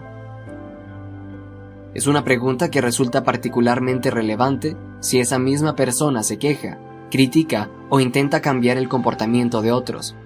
Es 1.92 2.06
una 2.06 2.24
pregunta 2.24 2.70
que 2.70 2.80
resulta 2.80 3.22
particularmente 3.22 4.10
relevante 4.10 4.78
si 5.00 5.20
esa 5.20 5.38
misma 5.38 5.76
persona 5.76 6.22
se 6.22 6.38
queja, 6.38 6.78
critica 7.10 7.68
o 7.90 8.00
intenta 8.00 8.40
cambiar 8.40 8.78
el 8.78 8.88
comportamiento 8.88 9.60
de 9.60 9.72
otros. 9.72 10.16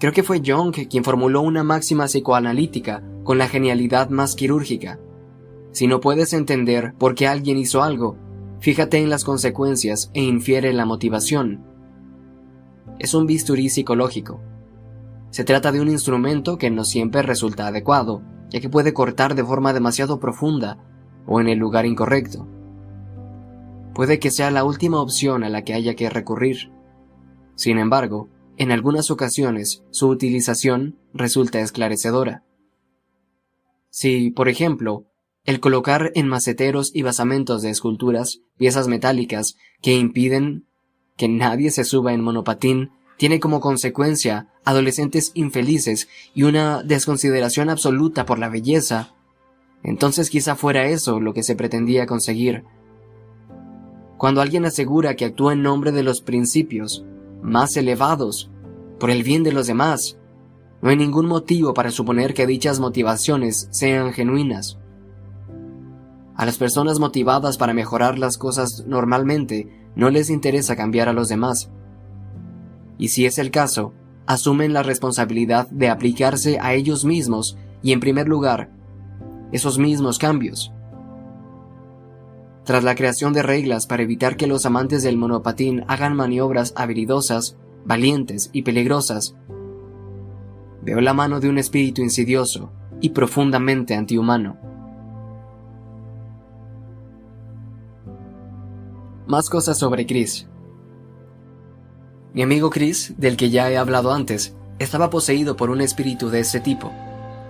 Creo 0.00 0.14
que 0.14 0.22
fue 0.22 0.40
Jung 0.42 0.74
quien 0.88 1.04
formuló 1.04 1.42
una 1.42 1.64
máxima 1.64 2.06
psicoanalítica 2.06 3.02
con 3.24 3.36
la 3.36 3.46
genialidad 3.46 4.08
más 4.08 4.36
quirúrgica. 4.36 4.98
Si 5.72 5.86
no 5.86 6.00
puedes 6.00 6.32
entender 6.32 6.94
por 6.96 7.14
qué 7.14 7.26
alguien 7.26 7.58
hizo 7.58 7.82
algo, 7.82 8.16
fíjate 8.60 9.02
en 9.02 9.10
las 9.10 9.22
consecuencias 9.22 10.10
e 10.14 10.22
infiere 10.22 10.72
la 10.72 10.86
motivación 10.86 11.73
es 12.98 13.14
un 13.14 13.26
bisturí 13.26 13.68
psicológico. 13.68 14.40
Se 15.30 15.44
trata 15.44 15.72
de 15.72 15.80
un 15.80 15.88
instrumento 15.88 16.58
que 16.58 16.70
no 16.70 16.84
siempre 16.84 17.22
resulta 17.22 17.66
adecuado, 17.66 18.22
ya 18.50 18.60
que 18.60 18.68
puede 18.68 18.94
cortar 18.94 19.34
de 19.34 19.44
forma 19.44 19.72
demasiado 19.72 20.20
profunda 20.20 20.78
o 21.26 21.40
en 21.40 21.48
el 21.48 21.58
lugar 21.58 21.86
incorrecto. 21.86 22.46
Puede 23.94 24.18
que 24.18 24.30
sea 24.30 24.50
la 24.50 24.64
última 24.64 25.00
opción 25.00 25.44
a 25.44 25.48
la 25.48 25.62
que 25.62 25.74
haya 25.74 25.94
que 25.94 26.10
recurrir. 26.10 26.72
Sin 27.54 27.78
embargo, 27.78 28.28
en 28.56 28.70
algunas 28.70 29.10
ocasiones 29.10 29.82
su 29.90 30.08
utilización 30.08 30.98
resulta 31.12 31.60
esclarecedora. 31.60 32.44
Si, 33.90 34.30
por 34.30 34.48
ejemplo, 34.48 35.06
el 35.44 35.60
colocar 35.60 36.10
en 36.14 36.26
maceteros 36.26 36.90
y 36.94 37.02
basamentos 37.02 37.62
de 37.62 37.70
esculturas 37.70 38.40
piezas 38.56 38.88
metálicas 38.88 39.56
que 39.82 39.94
impiden 39.94 40.66
que 41.16 41.28
nadie 41.28 41.70
se 41.70 41.84
suba 41.84 42.12
en 42.12 42.20
monopatín 42.20 42.90
tiene 43.16 43.40
como 43.40 43.60
consecuencia 43.60 44.48
adolescentes 44.64 45.30
infelices 45.34 46.08
y 46.34 46.42
una 46.42 46.82
desconsideración 46.82 47.70
absoluta 47.70 48.26
por 48.26 48.38
la 48.38 48.48
belleza, 48.48 49.14
entonces 49.82 50.30
quizá 50.30 50.56
fuera 50.56 50.86
eso 50.86 51.20
lo 51.20 51.34
que 51.34 51.42
se 51.42 51.54
pretendía 51.54 52.06
conseguir. 52.06 52.64
Cuando 54.16 54.40
alguien 54.40 54.64
asegura 54.64 55.16
que 55.16 55.26
actúa 55.26 55.52
en 55.52 55.62
nombre 55.62 55.92
de 55.92 56.02
los 56.02 56.22
principios 56.22 57.04
más 57.42 57.76
elevados, 57.76 58.50
por 58.98 59.10
el 59.10 59.22
bien 59.22 59.42
de 59.42 59.52
los 59.52 59.66
demás, 59.66 60.18
no 60.80 60.90
hay 60.90 60.96
ningún 60.96 61.26
motivo 61.26 61.74
para 61.74 61.90
suponer 61.90 62.34
que 62.34 62.46
dichas 62.46 62.80
motivaciones 62.80 63.68
sean 63.70 64.12
genuinas. 64.12 64.78
A 66.36 66.46
las 66.46 66.58
personas 66.58 66.98
motivadas 66.98 67.58
para 67.58 67.74
mejorar 67.74 68.18
las 68.18 68.38
cosas 68.38 68.84
normalmente 68.86 69.83
no 69.96 70.10
les 70.10 70.30
interesa 70.30 70.76
cambiar 70.76 71.08
a 71.08 71.12
los 71.12 71.28
demás. 71.28 71.70
Y 72.98 73.08
si 73.08 73.26
es 73.26 73.38
el 73.38 73.50
caso, 73.50 73.92
asumen 74.26 74.72
la 74.72 74.82
responsabilidad 74.82 75.68
de 75.70 75.88
aplicarse 75.88 76.58
a 76.60 76.74
ellos 76.74 77.04
mismos 77.04 77.56
y 77.82 77.92
en 77.92 78.00
primer 78.00 78.28
lugar, 78.28 78.70
esos 79.52 79.78
mismos 79.78 80.18
cambios. 80.18 80.72
Tras 82.64 82.82
la 82.82 82.94
creación 82.94 83.34
de 83.34 83.42
reglas 83.42 83.86
para 83.86 84.02
evitar 84.02 84.36
que 84.36 84.46
los 84.46 84.64
amantes 84.64 85.02
del 85.02 85.18
monopatín 85.18 85.84
hagan 85.86 86.16
maniobras 86.16 86.72
habilidosas, 86.76 87.58
valientes 87.84 88.48
y 88.52 88.62
peligrosas, 88.62 89.36
veo 90.82 91.00
la 91.00 91.12
mano 91.12 91.40
de 91.40 91.48
un 91.48 91.58
espíritu 91.58 92.02
insidioso 92.02 92.72
y 93.00 93.10
profundamente 93.10 93.94
antihumano. 93.94 94.56
Más 99.26 99.48
cosas 99.48 99.78
sobre 99.78 100.04
Chris. 100.04 100.46
Mi 102.34 102.42
amigo 102.42 102.68
Chris, 102.68 103.14
del 103.16 103.38
que 103.38 103.48
ya 103.48 103.70
he 103.70 103.78
hablado 103.78 104.12
antes, 104.12 104.54
estaba 104.78 105.08
poseído 105.08 105.56
por 105.56 105.70
un 105.70 105.80
espíritu 105.80 106.28
de 106.28 106.40
ese 106.40 106.60
tipo, 106.60 106.92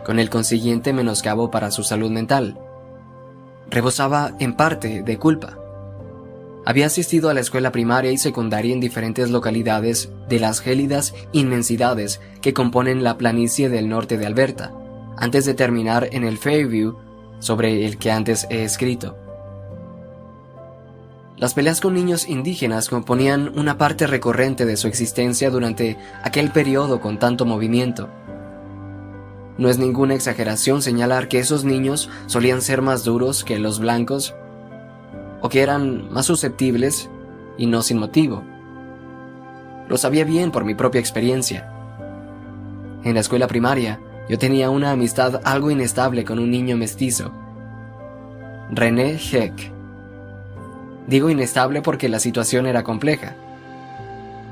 con 0.07 0.20
el 0.20 0.31
consiguiente 0.31 0.93
menoscabo 0.93 1.51
para 1.51 1.73
su 1.73 1.83
salud 1.83 2.12
mental. 2.12 2.57
Rebosaba, 3.70 4.36
en 4.39 4.55
parte, 4.55 5.03
de 5.03 5.19
culpa. 5.19 5.59
Había 6.65 6.86
asistido 6.86 7.28
a 7.28 7.35
la 7.35 7.41
escuela 7.41 7.73
primaria 7.73 8.12
y 8.12 8.19
secundaria 8.19 8.73
en 8.73 8.78
diferentes 8.78 9.31
localidades 9.31 10.11
de 10.28 10.39
las 10.39 10.61
gélidas 10.61 11.12
inmensidades 11.33 12.20
que 12.41 12.55
componen 12.55 13.03
la 13.03 13.19
planicie 13.19 13.69
del 13.69 13.89
norte 13.89 14.17
de 14.17 14.27
Alberta, 14.27 14.73
antes 15.17 15.44
de 15.44 15.55
terminar 15.55 16.09
en 16.12 16.23
el 16.23 16.39
Fairview 16.39 16.99
sobre 17.41 17.85
el 17.85 17.99
que 17.99 18.12
antes 18.12 18.47
he 18.49 18.62
escrito. 18.62 19.24
Las 21.37 21.53
peleas 21.53 21.81
con 21.81 21.95
niños 21.95 22.29
indígenas 22.29 22.89
componían 22.89 23.59
una 23.59 23.77
parte 23.77 24.07
recurrente 24.07 24.67
de 24.67 24.77
su 24.77 24.87
existencia 24.87 25.51
durante 25.51 25.99
aquel 26.23 26.53
periodo 26.53 27.01
con 27.01 27.19
tanto 27.19 27.45
movimiento. 27.45 28.09
No 29.59 29.69
es 29.69 29.79
ninguna 29.79 30.15
exageración 30.15 30.81
señalar 30.81 31.27
que 31.27 31.41
esos 31.41 31.65
niños 31.65 32.09
solían 32.27 32.63
ser 32.63 32.83
más 32.83 33.03
duros 33.03 33.43
que 33.43 33.59
los 33.59 33.81
blancos 33.81 34.35
o 35.43 35.49
que 35.49 35.63
eran 35.63 36.13
más 36.13 36.27
susceptibles 36.27 37.11
y 37.59 37.67
no 37.67 37.83
sin 37.83 37.99
motivo. 37.99 38.45
Lo 39.89 39.97
sabía 39.97 40.25
bien 40.25 40.53
por 40.53 40.65
mi 40.65 40.75
propia 40.77 41.01
experiencia. 41.01 41.69
En 43.03 43.15
la 43.15 43.21
escuela 43.21 43.49
primaria, 43.49 44.01
yo 44.29 44.39
tenía 44.39 44.71
una 44.71 44.93
amistad 44.93 45.41
algo 45.45 45.71
inestable 45.73 46.25
con 46.25 46.39
un 46.39 46.51
niño 46.51 46.77
mestizo, 46.77 47.33
René 48.71 49.19
Heck 49.19 49.74
Digo 51.07 51.31
inestable 51.31 51.83
porque 51.83 52.08
la 52.08 52.18
situación 52.18 52.66
era 52.66 52.83
compleja. 52.83 53.36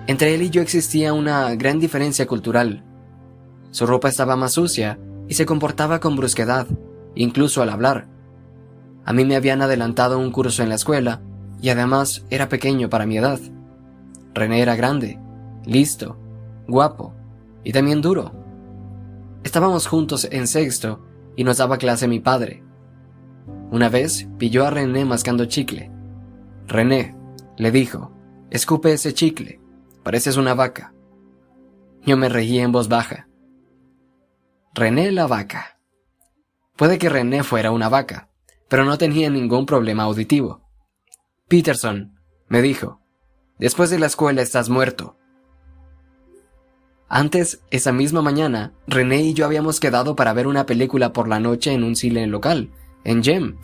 Entre 0.06 0.34
él 0.34 0.42
y 0.42 0.50
yo 0.50 0.60
existía 0.60 1.12
una 1.12 1.54
gran 1.54 1.78
diferencia 1.78 2.26
cultural. 2.26 2.84
Su 3.70 3.86
ropa 3.86 4.08
estaba 4.08 4.36
más 4.36 4.52
sucia 4.52 4.98
y 5.28 5.34
se 5.34 5.46
comportaba 5.46 6.00
con 6.00 6.16
brusquedad, 6.16 6.66
incluso 7.14 7.62
al 7.62 7.70
hablar. 7.70 8.08
A 9.04 9.12
mí 9.12 9.24
me 9.24 9.36
habían 9.36 9.62
adelantado 9.62 10.18
un 10.18 10.30
curso 10.32 10.62
en 10.62 10.68
la 10.68 10.74
escuela 10.74 11.22
y 11.60 11.70
además 11.70 12.24
era 12.28 12.48
pequeño 12.48 12.90
para 12.90 13.06
mi 13.06 13.16
edad. 13.16 13.38
René 14.34 14.60
era 14.60 14.74
grande, 14.74 15.20
listo, 15.64 16.18
guapo 16.66 17.14
y 17.62 17.72
también 17.72 18.02
duro. 18.02 18.32
Estábamos 19.44 19.86
juntos 19.86 20.26
en 20.30 20.48
sexto 20.48 21.00
y 21.36 21.44
nos 21.44 21.58
daba 21.58 21.78
clase 21.78 22.08
mi 22.08 22.18
padre. 22.18 22.64
Una 23.70 23.88
vez 23.88 24.28
pilló 24.38 24.66
a 24.66 24.70
René 24.70 25.04
mascando 25.04 25.44
chicle. 25.46 25.91
René, 26.66 27.14
le 27.56 27.70
dijo, 27.70 28.12
escupe 28.50 28.92
ese 28.92 29.14
chicle, 29.14 29.60
pareces 30.02 30.36
una 30.36 30.54
vaca. 30.54 30.94
Yo 32.04 32.16
me 32.16 32.28
reí 32.28 32.58
en 32.58 32.72
voz 32.72 32.88
baja. 32.88 33.28
René 34.74 35.12
la 35.12 35.26
vaca. 35.26 35.78
Puede 36.76 36.98
que 36.98 37.08
René 37.08 37.42
fuera 37.42 37.70
una 37.70 37.88
vaca, 37.88 38.30
pero 38.68 38.84
no 38.84 38.98
tenía 38.98 39.30
ningún 39.30 39.66
problema 39.66 40.04
auditivo. 40.04 40.62
Peterson, 41.48 42.14
me 42.48 42.62
dijo, 42.62 43.00
después 43.58 43.90
de 43.90 43.98
la 43.98 44.06
escuela 44.06 44.42
estás 44.42 44.68
muerto. 44.68 45.18
Antes, 47.08 47.62
esa 47.70 47.92
misma 47.92 48.22
mañana, 48.22 48.72
René 48.86 49.20
y 49.20 49.34
yo 49.34 49.44
habíamos 49.44 49.80
quedado 49.80 50.16
para 50.16 50.32
ver 50.32 50.46
una 50.46 50.64
película 50.64 51.12
por 51.12 51.28
la 51.28 51.40
noche 51.40 51.72
en 51.72 51.84
un 51.84 51.94
cine 51.94 52.26
local, 52.26 52.72
en 53.04 53.22
Gem. 53.22 53.58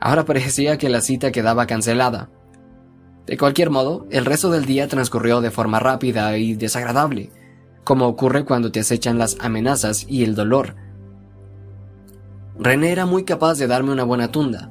Ahora 0.00 0.24
parecía 0.24 0.78
que 0.78 0.88
la 0.88 1.00
cita 1.00 1.32
quedaba 1.32 1.66
cancelada. 1.66 2.30
De 3.26 3.36
cualquier 3.36 3.70
modo, 3.70 4.06
el 4.10 4.24
resto 4.24 4.50
del 4.50 4.66
día 4.66 4.88
transcurrió 4.88 5.40
de 5.40 5.50
forma 5.50 5.80
rápida 5.80 6.36
y 6.38 6.54
desagradable, 6.54 7.30
como 7.82 8.06
ocurre 8.06 8.44
cuando 8.44 8.70
te 8.70 8.80
acechan 8.80 9.18
las 9.18 9.36
amenazas 9.40 10.06
y 10.08 10.22
el 10.22 10.34
dolor. 10.34 10.76
René 12.58 12.92
era 12.92 13.04
muy 13.04 13.24
capaz 13.24 13.58
de 13.58 13.66
darme 13.66 13.92
una 13.92 14.04
buena 14.04 14.30
tunda. 14.30 14.70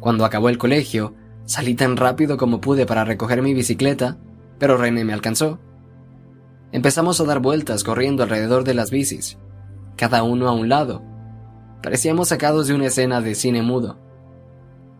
Cuando 0.00 0.24
acabó 0.24 0.48
el 0.48 0.58
colegio, 0.58 1.14
salí 1.44 1.74
tan 1.74 1.96
rápido 1.96 2.36
como 2.36 2.60
pude 2.60 2.86
para 2.86 3.04
recoger 3.04 3.42
mi 3.42 3.54
bicicleta, 3.54 4.18
pero 4.58 4.76
René 4.76 5.04
me 5.04 5.12
alcanzó. 5.12 5.58
Empezamos 6.70 7.20
a 7.20 7.24
dar 7.24 7.40
vueltas 7.40 7.82
corriendo 7.82 8.22
alrededor 8.22 8.64
de 8.64 8.74
las 8.74 8.90
bicis, 8.90 9.38
cada 9.96 10.22
uno 10.22 10.48
a 10.48 10.52
un 10.52 10.68
lado. 10.68 11.02
Parecíamos 11.82 12.28
sacados 12.28 12.68
de 12.68 12.74
una 12.74 12.86
escena 12.86 13.20
de 13.20 13.34
cine 13.34 13.62
mudo. 13.62 13.98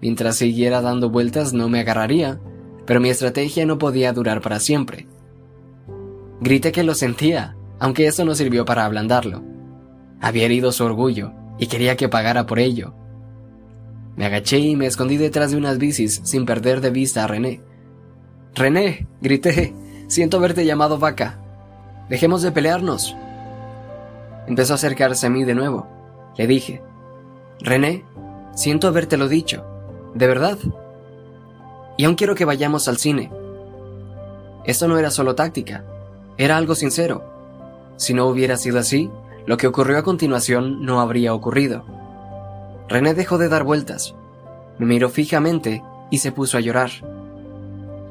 Mientras 0.00 0.36
siguiera 0.36 0.80
dando 0.80 1.10
vueltas 1.10 1.52
no 1.52 1.68
me 1.68 1.80
agarraría, 1.80 2.40
pero 2.86 3.00
mi 3.00 3.10
estrategia 3.10 3.66
no 3.66 3.78
podía 3.78 4.12
durar 4.12 4.40
para 4.40 4.60
siempre. 4.60 5.06
Grité 6.40 6.72
que 6.72 6.84
lo 6.84 6.94
sentía, 6.94 7.56
aunque 7.78 8.06
eso 8.06 8.24
no 8.24 8.34
sirvió 8.34 8.64
para 8.64 8.84
ablandarlo. 8.84 9.42
Había 10.20 10.44
herido 10.44 10.72
su 10.72 10.84
orgullo 10.84 11.32
y 11.58 11.66
quería 11.66 11.96
que 11.96 12.08
pagara 12.08 12.46
por 12.46 12.58
ello. 12.58 12.94
Me 14.16 14.26
agaché 14.26 14.58
y 14.58 14.76
me 14.76 14.86
escondí 14.86 15.16
detrás 15.16 15.50
de 15.50 15.56
unas 15.56 15.78
bicis 15.78 16.20
sin 16.24 16.46
perder 16.46 16.80
de 16.80 16.90
vista 16.90 17.24
a 17.24 17.26
René. 17.26 17.60
René, 18.54 19.06
grité, 19.20 19.74
siento 20.06 20.38
haberte 20.38 20.64
llamado 20.64 20.98
vaca. 20.98 21.40
Dejemos 22.08 22.42
de 22.42 22.52
pelearnos. 22.52 23.16
Empezó 24.46 24.72
a 24.72 24.76
acercarse 24.76 25.26
a 25.26 25.30
mí 25.30 25.44
de 25.44 25.54
nuevo. 25.54 25.86
Le 26.36 26.46
dije, 26.46 26.82
René, 27.60 28.04
siento 28.54 28.88
habértelo 28.88 29.28
dicho, 29.28 29.64
de 30.14 30.26
verdad. 30.26 30.58
Y 31.96 32.04
aún 32.04 32.14
quiero 32.14 32.34
que 32.34 32.44
vayamos 32.44 32.88
al 32.88 32.98
cine. 32.98 33.30
Esto 34.64 34.88
no 34.88 34.98
era 34.98 35.10
solo 35.10 35.34
táctica, 35.34 35.84
era 36.36 36.56
algo 36.56 36.74
sincero. 36.74 37.24
Si 37.96 38.14
no 38.14 38.26
hubiera 38.26 38.56
sido 38.56 38.78
así, 38.78 39.10
lo 39.46 39.56
que 39.56 39.66
ocurrió 39.66 39.98
a 39.98 40.02
continuación 40.02 40.84
no 40.84 41.00
habría 41.00 41.34
ocurrido. 41.34 41.84
René 42.88 43.14
dejó 43.14 43.38
de 43.38 43.48
dar 43.48 43.64
vueltas, 43.64 44.14
me 44.78 44.86
miró 44.86 45.08
fijamente 45.08 45.82
y 46.10 46.18
se 46.18 46.32
puso 46.32 46.58
a 46.58 46.60
llorar. 46.60 46.90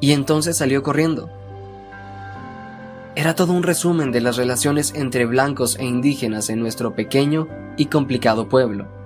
Y 0.00 0.12
entonces 0.12 0.56
salió 0.56 0.82
corriendo. 0.82 1.30
Era 3.16 3.34
todo 3.34 3.52
un 3.52 3.62
resumen 3.62 4.12
de 4.12 4.20
las 4.20 4.36
relaciones 4.36 4.92
entre 4.94 5.26
blancos 5.26 5.76
e 5.78 5.84
indígenas 5.84 6.50
en 6.50 6.60
nuestro 6.60 6.94
pequeño 6.94 7.48
y 7.76 7.86
complicado 7.86 8.48
pueblo. 8.48 8.97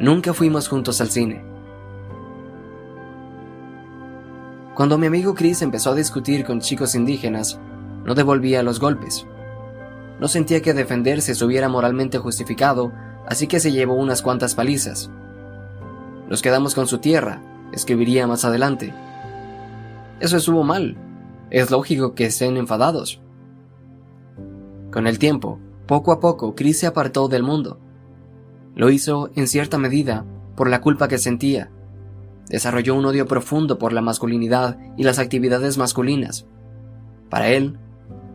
Nunca 0.00 0.34
fuimos 0.34 0.68
juntos 0.68 1.00
al 1.00 1.10
cine. 1.10 1.44
Cuando 4.74 4.98
mi 4.98 5.06
amigo 5.06 5.34
Chris 5.34 5.62
empezó 5.62 5.90
a 5.90 5.94
discutir 5.94 6.44
con 6.44 6.60
chicos 6.60 6.96
indígenas, 6.96 7.60
no 8.04 8.16
devolvía 8.16 8.64
los 8.64 8.80
golpes. 8.80 9.24
No 10.18 10.26
sentía 10.26 10.62
que 10.62 10.74
defenderse 10.74 11.32
estuviera 11.32 11.68
moralmente 11.68 12.18
justificado, 12.18 12.92
así 13.26 13.46
que 13.46 13.60
se 13.60 13.70
llevó 13.70 13.94
unas 13.94 14.20
cuantas 14.20 14.56
palizas. 14.56 15.10
Nos 16.28 16.42
quedamos 16.42 16.74
con 16.74 16.88
su 16.88 16.98
tierra, 16.98 17.40
escribiría 17.72 18.26
más 18.26 18.44
adelante. 18.44 18.92
Eso 20.18 20.36
estuvo 20.36 20.64
mal, 20.64 20.96
es 21.50 21.70
lógico 21.70 22.14
que 22.14 22.26
estén 22.26 22.56
enfadados. 22.56 23.20
Con 24.90 25.06
el 25.06 25.20
tiempo, 25.20 25.60
poco 25.86 26.10
a 26.10 26.18
poco, 26.18 26.56
Chris 26.56 26.80
se 26.80 26.88
apartó 26.88 27.28
del 27.28 27.44
mundo. 27.44 27.78
Lo 28.74 28.90
hizo, 28.90 29.30
en 29.34 29.46
cierta 29.46 29.78
medida, 29.78 30.24
por 30.56 30.68
la 30.68 30.80
culpa 30.80 31.08
que 31.08 31.18
sentía. 31.18 31.70
Desarrolló 32.48 32.94
un 32.94 33.06
odio 33.06 33.26
profundo 33.26 33.78
por 33.78 33.92
la 33.92 34.00
masculinidad 34.00 34.78
y 34.96 35.04
las 35.04 35.18
actividades 35.18 35.78
masculinas. 35.78 36.46
Para 37.30 37.50
él, 37.50 37.78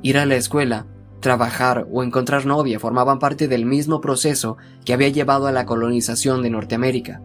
ir 0.01 0.17
a 0.17 0.25
la 0.25 0.35
escuela, 0.35 0.87
trabajar 1.19 1.87
o 1.91 2.03
encontrar 2.03 2.45
novia 2.45 2.79
formaban 2.79 3.19
parte 3.19 3.47
del 3.47 3.65
mismo 3.65 4.01
proceso 4.01 4.57
que 4.85 4.93
había 4.93 5.09
llevado 5.09 5.47
a 5.47 5.51
la 5.51 5.65
colonización 5.65 6.41
de 6.41 6.49
Norteamérica, 6.49 7.21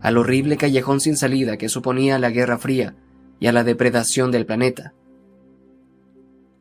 al 0.00 0.16
horrible 0.16 0.56
callejón 0.56 1.00
sin 1.00 1.16
salida 1.16 1.56
que 1.56 1.68
suponía 1.68 2.18
la 2.18 2.30
Guerra 2.30 2.58
Fría 2.58 2.96
y 3.40 3.46
a 3.46 3.52
la 3.52 3.64
depredación 3.64 4.30
del 4.30 4.46
planeta. 4.46 4.94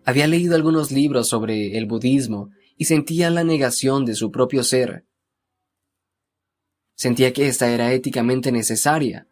Había 0.05 0.27
leído 0.27 0.55
algunos 0.55 0.91
libros 0.91 1.27
sobre 1.27 1.77
el 1.77 1.85
budismo 1.85 2.49
y 2.77 2.85
sentía 2.85 3.29
la 3.29 3.43
negación 3.43 4.05
de 4.05 4.15
su 4.15 4.31
propio 4.31 4.63
ser. 4.63 5.03
Sentía 6.97 7.31
que 7.31 7.47
esta 7.47 7.69
era 7.69 7.91
éticamente 7.93 8.51
necesaria, 8.51 9.27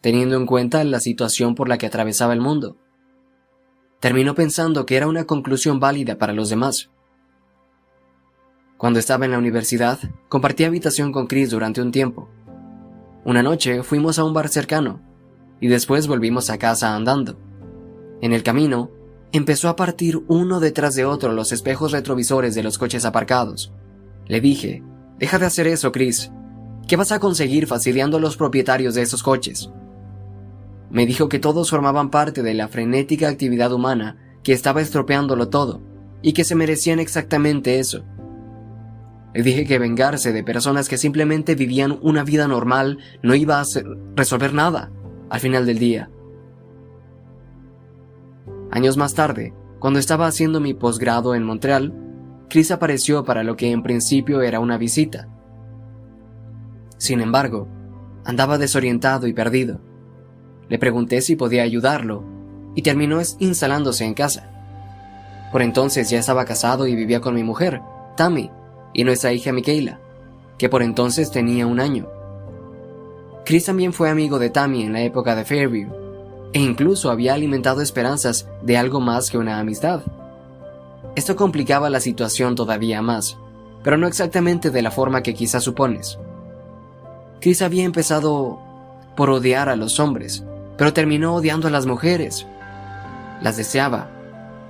teniendo 0.00 0.36
en 0.36 0.46
cuenta 0.46 0.84
la 0.84 1.00
situación 1.00 1.56
por 1.56 1.68
la 1.68 1.76
que 1.76 1.86
atravesaba 1.86 2.32
el 2.32 2.40
mundo. 2.40 2.76
Terminó 3.98 4.36
pensando 4.36 4.86
que 4.86 4.96
era 4.96 5.08
una 5.08 5.24
conclusión 5.24 5.80
válida 5.80 6.16
para 6.16 6.32
los 6.32 6.48
demás. 6.48 6.90
Cuando 8.76 9.00
estaba 9.00 9.24
en 9.24 9.32
la 9.32 9.38
universidad, 9.38 9.98
compartí 10.28 10.62
habitación 10.62 11.10
con 11.10 11.26
Chris 11.26 11.50
durante 11.50 11.82
un 11.82 11.90
tiempo. 11.90 12.28
Una 13.24 13.42
noche 13.42 13.82
fuimos 13.82 14.20
a 14.20 14.24
un 14.24 14.32
bar 14.32 14.48
cercano 14.48 15.02
y 15.60 15.66
después 15.66 16.06
volvimos 16.06 16.50
a 16.50 16.58
casa 16.58 16.94
andando. 16.94 17.36
En 18.20 18.32
el 18.32 18.44
camino, 18.44 18.92
empezó 19.32 19.68
a 19.68 19.74
partir 19.74 20.22
uno 20.28 20.60
detrás 20.60 20.94
de 20.94 21.04
otro 21.04 21.32
los 21.32 21.50
espejos 21.50 21.90
retrovisores 21.90 22.54
de 22.54 22.62
los 22.62 22.78
coches 22.78 23.04
aparcados. 23.04 23.72
Le 24.28 24.40
dije, 24.40 24.84
deja 25.18 25.40
de 25.40 25.46
hacer 25.46 25.66
eso, 25.66 25.90
Chris. 25.90 26.30
¿Qué 26.86 26.96
vas 26.96 27.12
a 27.12 27.20
conseguir 27.20 27.66
fastidiando 27.66 28.16
a 28.16 28.20
los 28.20 28.36
propietarios 28.36 28.94
de 28.94 29.02
esos 29.02 29.22
coches? 29.22 29.70
Me 30.90 31.06
dijo 31.06 31.28
que 31.28 31.38
todos 31.38 31.70
formaban 31.70 32.10
parte 32.10 32.42
de 32.42 32.54
la 32.54 32.68
frenética 32.68 33.28
actividad 33.28 33.72
humana 33.72 34.18
que 34.42 34.52
estaba 34.52 34.80
estropeándolo 34.80 35.48
todo 35.48 35.80
y 36.20 36.32
que 36.32 36.44
se 36.44 36.54
merecían 36.54 36.98
exactamente 36.98 37.78
eso. 37.78 38.04
Le 39.34 39.42
dije 39.42 39.64
que 39.64 39.78
vengarse 39.78 40.32
de 40.32 40.44
personas 40.44 40.88
que 40.88 40.98
simplemente 40.98 41.54
vivían 41.54 41.98
una 42.02 42.24
vida 42.24 42.46
normal 42.46 42.98
no 43.22 43.34
iba 43.34 43.60
a 43.60 43.64
resolver 44.14 44.52
nada 44.52 44.92
al 45.30 45.40
final 45.40 45.64
del 45.64 45.78
día. 45.78 46.10
Años 48.70 48.96
más 48.98 49.14
tarde, 49.14 49.54
cuando 49.78 49.98
estaba 49.98 50.26
haciendo 50.26 50.60
mi 50.60 50.74
posgrado 50.74 51.34
en 51.34 51.44
Montreal, 51.44 51.94
Chris 52.50 52.70
apareció 52.70 53.24
para 53.24 53.42
lo 53.42 53.56
que 53.56 53.70
en 53.70 53.82
principio 53.82 54.42
era 54.42 54.60
una 54.60 54.76
visita. 54.76 55.28
Sin 57.02 57.20
embargo, 57.20 57.66
andaba 58.24 58.58
desorientado 58.58 59.26
y 59.26 59.32
perdido. 59.32 59.80
Le 60.68 60.78
pregunté 60.78 61.20
si 61.20 61.34
podía 61.34 61.64
ayudarlo 61.64 62.22
y 62.76 62.82
terminó 62.82 63.20
instalándose 63.40 64.04
en 64.04 64.14
casa. 64.14 64.48
Por 65.50 65.62
entonces 65.62 66.10
ya 66.10 66.20
estaba 66.20 66.44
casado 66.44 66.86
y 66.86 66.94
vivía 66.94 67.20
con 67.20 67.34
mi 67.34 67.42
mujer, 67.42 67.80
Tammy, 68.16 68.52
y 68.92 69.02
nuestra 69.02 69.32
hija 69.32 69.50
Michaela, 69.50 69.98
que 70.58 70.68
por 70.68 70.80
entonces 70.80 71.32
tenía 71.32 71.66
un 71.66 71.80
año. 71.80 72.06
Chris 73.44 73.64
también 73.64 73.92
fue 73.92 74.08
amigo 74.08 74.38
de 74.38 74.50
Tammy 74.50 74.84
en 74.84 74.92
la 74.92 75.00
época 75.00 75.34
de 75.34 75.44
Fairview 75.44 75.90
e 76.52 76.60
incluso 76.60 77.10
había 77.10 77.34
alimentado 77.34 77.80
esperanzas 77.80 78.46
de 78.62 78.76
algo 78.76 79.00
más 79.00 79.28
que 79.28 79.38
una 79.38 79.58
amistad. 79.58 80.02
Esto 81.16 81.34
complicaba 81.34 81.90
la 81.90 81.98
situación 81.98 82.54
todavía 82.54 83.02
más, 83.02 83.38
pero 83.82 83.96
no 83.96 84.06
exactamente 84.06 84.70
de 84.70 84.82
la 84.82 84.92
forma 84.92 85.24
que 85.24 85.34
quizás 85.34 85.64
supones. 85.64 86.16
Chris 87.42 87.60
había 87.60 87.82
empezado 87.82 88.60
por 89.16 89.28
odiar 89.28 89.68
a 89.68 89.74
los 89.74 89.98
hombres, 89.98 90.44
pero 90.78 90.92
terminó 90.92 91.34
odiando 91.34 91.66
a 91.66 91.72
las 91.72 91.86
mujeres. 91.86 92.46
Las 93.40 93.56
deseaba, 93.56 94.08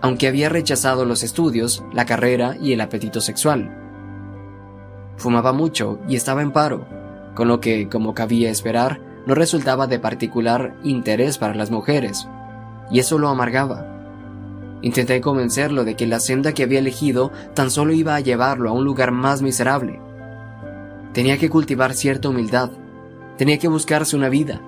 aunque 0.01 0.27
había 0.27 0.49
rechazado 0.49 1.05
los 1.05 1.23
estudios, 1.23 1.85
la 1.93 2.07
carrera 2.07 2.57
y 2.59 2.73
el 2.73 2.81
apetito 2.81 3.21
sexual. 3.21 3.71
Fumaba 5.19 5.53
mucho 5.53 5.99
y 6.09 6.17
estaba 6.17 6.41
en 6.41 6.51
paro, 6.51 6.87
con 7.35 7.47
lo 7.47 7.61
que, 7.61 7.91
como 7.91 8.15
cabía 8.15 8.51
esperar, 8.51 9.03
no 9.27 9.35
resultaba 9.35 9.87
de 9.87 9.99
particular 9.99 10.75
interés 10.83 11.37
para 11.37 11.55
las 11.55 11.71
mujeres, 11.71 12.27
y 12.91 13.01
eso 13.01 13.19
lo 13.19 13.29
amargaba. 13.29 13.87
Intenté 14.81 15.21
convencerlo 15.21 15.85
de 15.85 15.95
que 15.95 16.07
la 16.07 16.21
senda 16.21 16.55
que 16.55 16.63
había 16.63 16.79
elegido 16.79 17.33
tan 17.53 17.71
solo 17.71 17.93
iba 17.93 18.15
a 18.15 18.21
llevarlo 18.21 18.71
a 18.71 18.73
un 18.73 18.85
lugar 18.85 19.13
más 19.13 19.43
miserable. 19.43 20.01
Tenía 21.13 21.37
que 21.39 21.51
cultivar 21.51 21.95
cierta 21.95 22.29
humildad, 22.29 22.71
tenía 23.37 23.59
que 23.59 23.69
buscarse 23.69 24.17
una 24.17 24.29
vida. 24.29 24.61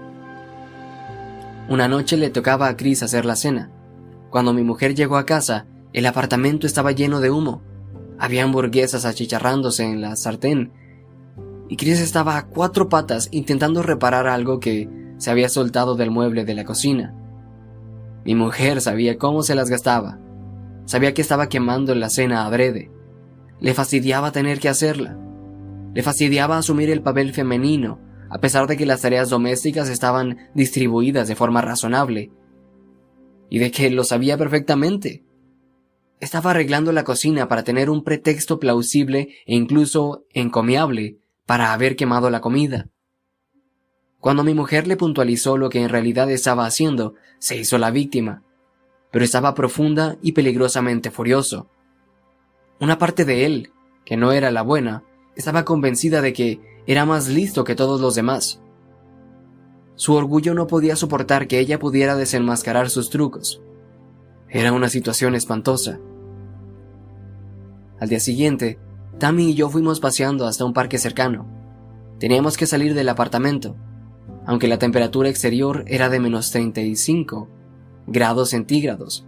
Una 1.69 1.89
noche 1.89 2.19
le 2.19 2.29
tocaba 2.29 2.69
a 2.69 2.77
Chris 2.77 3.03
hacer 3.03 3.25
la 3.25 3.37
cena. 3.37 3.71
Cuando 4.29 4.53
mi 4.53 4.63
mujer 4.63 4.95
llegó 4.95 5.17
a 5.17 5.25
casa, 5.25 5.67
el 5.95 6.05
apartamento 6.05 6.67
estaba 6.67 6.93
lleno 6.93 7.21
de 7.21 7.31
humo. 7.31 7.63
Había 8.19 8.45
hamburguesas 8.45 9.07
achicharrándose 9.07 9.85
en 9.85 10.03
la 10.03 10.17
sartén. 10.17 10.73
Y 11.69 11.77
Chris 11.77 12.01
estaba 12.01 12.37
a 12.37 12.47
cuatro 12.47 12.91
patas 12.91 13.29
intentando 13.31 13.83
reparar 13.83 14.27
algo 14.27 14.61
que 14.61 14.91
se 15.17 15.31
había 15.31 15.49
soltado 15.49 15.95
del 15.95 16.11
mueble 16.11 16.45
de 16.45 16.55
la 16.55 16.65
cocina. 16.65 17.15
Mi 18.25 18.35
mujer 18.35 18.83
sabía 18.83 19.17
cómo 19.17 19.43
se 19.43 19.55
las 19.55 19.71
gastaba. 19.71 20.19
Sabía 20.85 21.15
que 21.15 21.23
estaba 21.23 21.49
quemando 21.49 21.95
la 21.95 22.11
cena 22.11 22.47
brede. 22.51 22.91
Le 23.61 23.73
fastidiaba 23.73 24.33
tener 24.33 24.61
que 24.61 24.69
hacerla. 24.69 25.19
Le 25.95 26.03
fastidiaba 26.03 26.59
asumir 26.59 26.91
el 26.91 27.03
papel 27.03 27.33
femenino, 27.33 28.01
a 28.29 28.39
pesar 28.39 28.67
de 28.67 28.77
que 28.77 28.85
las 28.85 29.03
tareas 29.03 29.31
domésticas 29.31 29.89
estaban 29.89 30.51
distribuidas 30.55 31.29
de 31.29 31.37
forma 31.37 31.63
razonable. 31.63 32.33
Y 33.49 33.61
de 33.61 33.71
que 33.71 33.89
lo 33.91 34.03
sabía 34.03 34.37
perfectamente. 34.37 35.25
Estaba 36.19 36.51
arreglando 36.51 36.91
la 36.91 37.05
cocina 37.05 37.47
para 37.49 37.63
tener 37.63 37.91
un 37.91 38.03
pretexto 38.03 38.59
plausible 38.59 39.29
e 39.47 39.55
incluso 39.55 40.25
encomiable 40.31 41.19
para 41.47 41.73
haber 41.73 41.95
quemado 41.95 42.29
la 42.29 42.41
comida. 42.41 42.89
Cuando 44.19 44.43
mi 44.43 44.55
mujer 44.55 44.89
le 44.89 44.97
puntualizó 44.97 45.59
lo 45.59 45.69
que 45.69 45.83
en 45.83 45.91
realidad 45.91 46.31
estaba 46.31 46.67
haciendo, 46.67 47.15
se 47.39 47.57
hizo 47.57 47.79
la 47.79 47.91
víctima, 47.91 48.43
pero 49.13 49.25
estaba 49.25 49.55
profunda 49.55 50.17
y 50.23 50.33
peligrosamente 50.33 51.11
furioso. 51.11 51.71
Una 52.81 52.99
parte 52.99 53.25
de 53.25 53.47
él, 53.47 53.71
que 54.05 54.17
no 54.17 54.33
era 54.33 54.51
la 54.51 54.63
buena, 54.63 55.05
estaba 55.37 55.65
convencida 55.65 56.21
de 56.21 56.33
que 56.33 56.61
era 56.87 57.05
más 57.05 57.29
listo 57.29 57.65
que 57.65 57.75
todos 57.75 58.01
los 58.01 58.15
demás. 58.15 58.61
Su 59.97 60.15
orgullo 60.15 60.55
no 60.55 60.67
podía 60.67 60.97
soportar 60.97 61.47
que 61.47 61.61
ella 61.61 61.79
pudiera 61.79 62.17
desenmascarar 62.17 62.91
sus 62.91 63.11
trucos. 63.11 63.63
Era 64.49 64.73
una 64.73 64.89
situación 64.89 65.35
espantosa. 65.35 66.01
Al 68.01 68.09
día 68.09 68.21
siguiente, 68.21 68.79
Tammy 69.19 69.51
y 69.51 69.55
yo 69.55 69.71
fuimos 69.71 70.01
paseando 70.01 70.47
hasta 70.47 70.65
un 70.65 70.73
parque 70.73 70.99
cercano. 70.99 71.47
Teníamos 72.19 72.57
que 72.57 72.67
salir 72.67 72.95
del 72.95 73.09
apartamento, 73.09 73.77
aunque 74.47 74.69
la 74.69 74.79
temperatura 74.79 75.29
exterior 75.29 75.85
era 75.87 76.09
de 76.09 76.21
menos 76.21 76.51
35 76.51 77.49
grados 78.07 78.51
centígrados, 78.51 79.27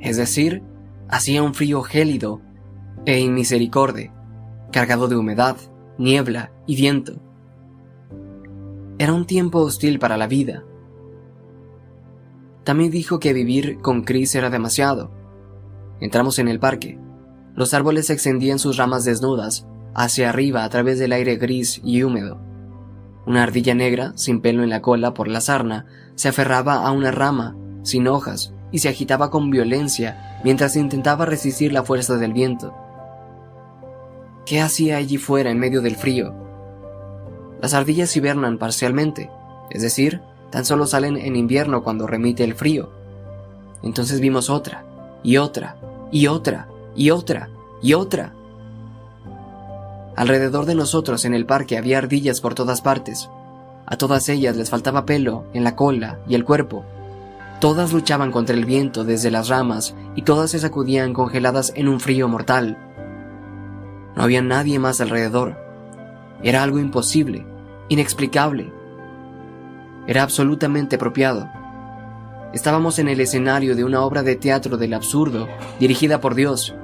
es 0.00 0.16
decir, 0.16 0.62
hacía 1.08 1.42
un 1.42 1.54
frío 1.54 1.82
gélido 1.82 2.40
e 3.04 3.20
inmisericorde, 3.20 4.12
cargado 4.72 5.08
de 5.08 5.16
humedad, 5.16 5.56
niebla 5.98 6.52
y 6.66 6.76
viento. 6.76 7.14
Era 8.98 9.12
un 9.12 9.26
tiempo 9.26 9.60
hostil 9.60 9.98
para 9.98 10.16
la 10.16 10.26
vida. 10.26 10.64
También 12.64 12.90
dijo 12.90 13.20
que 13.20 13.32
vivir 13.32 13.78
con 13.80 14.02
Chris 14.02 14.34
era 14.34 14.50
demasiado. 14.50 15.10
Entramos 16.00 16.38
en 16.38 16.48
el 16.48 16.58
parque. 16.58 16.98
Los 17.54 17.74
árboles 17.74 18.10
extendían 18.10 18.58
sus 18.58 18.76
ramas 18.76 19.04
desnudas 19.04 19.66
hacia 19.94 20.28
arriba 20.28 20.64
a 20.64 20.68
través 20.68 20.98
del 20.98 21.12
aire 21.12 21.36
gris 21.36 21.80
y 21.82 22.02
húmedo. 22.02 22.38
Una 23.26 23.42
ardilla 23.42 23.74
negra, 23.74 24.12
sin 24.14 24.40
pelo 24.40 24.62
en 24.62 24.70
la 24.70 24.82
cola 24.82 25.14
por 25.14 25.26
la 25.26 25.40
sarna, 25.40 25.86
se 26.14 26.28
aferraba 26.28 26.86
a 26.86 26.92
una 26.92 27.10
rama, 27.10 27.56
sin 27.82 28.06
hojas, 28.06 28.52
y 28.72 28.80
se 28.80 28.88
agitaba 28.88 29.30
con 29.30 29.50
violencia 29.50 30.40
mientras 30.44 30.76
intentaba 30.76 31.24
resistir 31.24 31.72
la 31.72 31.82
fuerza 31.82 32.16
del 32.16 32.32
viento. 32.32 32.74
¿Qué 34.46 34.60
hacía 34.60 34.96
allí 34.96 35.16
fuera 35.16 35.50
en 35.50 35.58
medio 35.58 35.82
del 35.82 35.96
frío? 35.96 36.32
Las 37.60 37.74
ardillas 37.74 38.16
hibernan 38.16 38.58
parcialmente, 38.58 39.28
es 39.70 39.82
decir, 39.82 40.20
tan 40.50 40.64
solo 40.64 40.86
salen 40.86 41.16
en 41.16 41.34
invierno 41.34 41.82
cuando 41.82 42.06
remite 42.06 42.44
el 42.44 42.54
frío. 42.54 42.88
Entonces 43.82 44.20
vimos 44.20 44.48
otra, 44.48 44.84
y 45.24 45.38
otra, 45.38 45.74
y 46.12 46.28
otra, 46.28 46.68
y 46.94 47.10
otra, 47.10 47.50
y 47.82 47.94
otra. 47.94 48.34
Alrededor 50.14 50.64
de 50.64 50.76
nosotros 50.76 51.24
en 51.24 51.34
el 51.34 51.44
parque 51.44 51.76
había 51.76 51.98
ardillas 51.98 52.40
por 52.40 52.54
todas 52.54 52.82
partes. 52.82 53.28
A 53.84 53.96
todas 53.96 54.28
ellas 54.28 54.54
les 54.56 54.70
faltaba 54.70 55.06
pelo 55.06 55.42
en 55.54 55.64
la 55.64 55.74
cola 55.74 56.20
y 56.28 56.36
el 56.36 56.44
cuerpo. 56.44 56.84
Todas 57.58 57.92
luchaban 57.92 58.30
contra 58.30 58.54
el 58.54 58.64
viento 58.64 59.02
desde 59.02 59.32
las 59.32 59.48
ramas 59.48 59.96
y 60.14 60.22
todas 60.22 60.52
se 60.52 60.60
sacudían 60.60 61.14
congeladas 61.14 61.72
en 61.74 61.88
un 61.88 61.98
frío 61.98 62.28
mortal. 62.28 62.85
No 64.16 64.22
había 64.22 64.40
nadie 64.40 64.78
más 64.78 65.00
alrededor. 65.00 65.56
Era 66.42 66.62
algo 66.62 66.78
imposible, 66.78 67.46
inexplicable. 67.88 68.72
Era 70.06 70.22
absolutamente 70.22 70.96
apropiado. 70.96 71.48
Estábamos 72.54 72.98
en 72.98 73.08
el 73.08 73.20
escenario 73.20 73.76
de 73.76 73.84
una 73.84 74.00
obra 74.00 74.22
de 74.22 74.36
teatro 74.36 74.78
del 74.78 74.94
absurdo, 74.94 75.46
dirigida 75.78 76.20
por 76.20 76.34
Dios. 76.34 76.74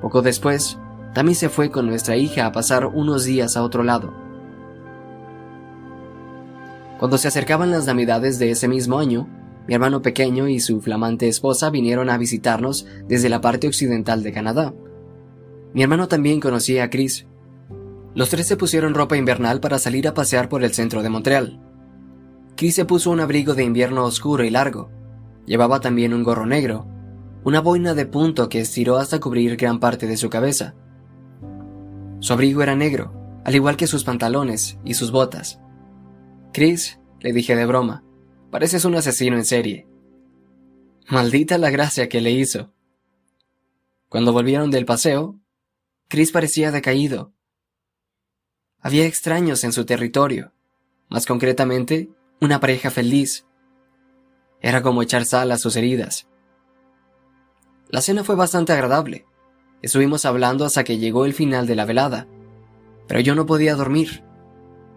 Poco 0.00 0.22
después, 0.22 0.78
Tammy 1.12 1.34
se 1.34 1.50
fue 1.50 1.70
con 1.70 1.86
nuestra 1.86 2.16
hija 2.16 2.46
a 2.46 2.52
pasar 2.52 2.86
unos 2.86 3.24
días 3.24 3.56
a 3.56 3.62
otro 3.62 3.82
lado. 3.82 4.14
Cuando 6.98 7.18
se 7.18 7.28
acercaban 7.28 7.70
las 7.70 7.86
navidades 7.86 8.38
de 8.38 8.50
ese 8.50 8.68
mismo 8.68 8.98
año, 8.98 9.28
mi 9.66 9.74
hermano 9.74 10.00
pequeño 10.00 10.48
y 10.48 10.60
su 10.60 10.80
flamante 10.80 11.28
esposa 11.28 11.68
vinieron 11.68 12.08
a 12.08 12.16
visitarnos 12.16 12.86
desde 13.06 13.28
la 13.28 13.40
parte 13.40 13.66
occidental 13.66 14.22
de 14.22 14.32
Canadá. 14.32 14.72
Mi 15.74 15.82
hermano 15.82 16.08
también 16.08 16.40
conocía 16.40 16.84
a 16.84 16.90
Chris. 16.90 17.26
Los 18.14 18.28
tres 18.28 18.46
se 18.46 18.56
pusieron 18.56 18.94
ropa 18.94 19.16
invernal 19.16 19.60
para 19.60 19.78
salir 19.78 20.06
a 20.06 20.14
pasear 20.14 20.48
por 20.48 20.64
el 20.64 20.74
centro 20.74 21.02
de 21.02 21.08
Montreal. 21.08 21.60
Chris 22.56 22.74
se 22.74 22.84
puso 22.84 23.10
un 23.10 23.20
abrigo 23.20 23.54
de 23.54 23.64
invierno 23.64 24.04
oscuro 24.04 24.44
y 24.44 24.50
largo. 24.50 24.90
Llevaba 25.46 25.80
también 25.80 26.12
un 26.12 26.22
gorro 26.22 26.46
negro, 26.46 26.86
una 27.44 27.60
boina 27.60 27.94
de 27.94 28.06
punto 28.06 28.48
que 28.48 28.60
estiró 28.60 28.98
hasta 28.98 29.18
cubrir 29.18 29.56
gran 29.56 29.80
parte 29.80 30.06
de 30.06 30.16
su 30.16 30.28
cabeza. 30.28 30.74
Su 32.20 32.34
abrigo 32.34 32.62
era 32.62 32.76
negro, 32.76 33.12
al 33.44 33.54
igual 33.54 33.76
que 33.76 33.86
sus 33.86 34.04
pantalones 34.04 34.78
y 34.84 34.94
sus 34.94 35.10
botas. 35.10 35.60
Chris, 36.52 37.00
le 37.20 37.32
dije 37.32 37.56
de 37.56 37.66
broma, 37.66 38.04
pareces 38.50 38.84
un 38.84 38.94
asesino 38.94 39.36
en 39.36 39.44
serie. 39.44 39.88
Maldita 41.08 41.58
la 41.58 41.70
gracia 41.70 42.08
que 42.08 42.20
le 42.20 42.30
hizo. 42.30 42.72
Cuando 44.08 44.32
volvieron 44.32 44.70
del 44.70 44.84
paseo, 44.84 45.40
Chris 46.12 46.30
parecía 46.30 46.70
decaído. 46.70 47.32
Había 48.82 49.06
extraños 49.06 49.64
en 49.64 49.72
su 49.72 49.86
territorio, 49.86 50.52
más 51.08 51.24
concretamente, 51.24 52.10
una 52.38 52.60
pareja 52.60 52.90
feliz. 52.90 53.46
Era 54.60 54.82
como 54.82 55.00
echar 55.00 55.24
sal 55.24 55.50
a 55.52 55.56
sus 55.56 55.74
heridas. 55.74 56.28
La 57.88 58.02
cena 58.02 58.24
fue 58.24 58.34
bastante 58.34 58.74
agradable. 58.74 59.24
Estuvimos 59.80 60.26
hablando 60.26 60.66
hasta 60.66 60.84
que 60.84 60.98
llegó 60.98 61.24
el 61.24 61.32
final 61.32 61.66
de 61.66 61.76
la 61.76 61.86
velada, 61.86 62.28
pero 63.08 63.20
yo 63.20 63.34
no 63.34 63.46
podía 63.46 63.74
dormir. 63.74 64.22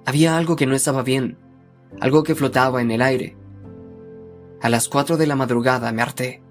Había 0.05 0.35
algo 0.35 0.57
que 0.57 0.65
no 0.65 0.75
estaba 0.75 1.01
bien, 1.01 1.37
algo 2.01 2.23
que 2.23 2.35
flotaba 2.35 2.81
en 2.81 2.91
el 2.91 3.01
aire. 3.01 3.37
A 4.61 4.67
las 4.67 4.89
cuatro 4.89 5.15
de 5.15 5.27
la 5.27 5.37
madrugada 5.37 5.93
me 5.93 6.01
harté. 6.01 6.43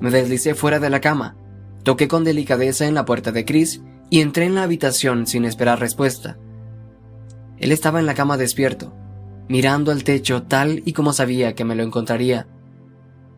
Me 0.00 0.10
deslicé 0.10 0.54
fuera 0.54 0.78
de 0.78 0.88
la 0.88 1.02
cama, 1.02 1.36
toqué 1.82 2.08
con 2.08 2.24
delicadeza 2.24 2.86
en 2.86 2.94
la 2.94 3.04
puerta 3.04 3.32
de 3.32 3.44
Chris 3.44 3.82
y 4.10 4.20
entré 4.20 4.46
en 4.46 4.54
la 4.54 4.62
habitación 4.62 5.26
sin 5.26 5.44
esperar 5.44 5.80
respuesta. 5.80 6.38
Él 7.58 7.72
estaba 7.72 8.00
en 8.00 8.06
la 8.06 8.14
cama 8.14 8.36
despierto, 8.36 8.92
mirando 9.48 9.90
al 9.90 10.04
techo 10.04 10.42
tal 10.44 10.82
y 10.84 10.92
como 10.92 11.12
sabía 11.12 11.54
que 11.54 11.64
me 11.64 11.74
lo 11.74 11.82
encontraría. 11.82 12.46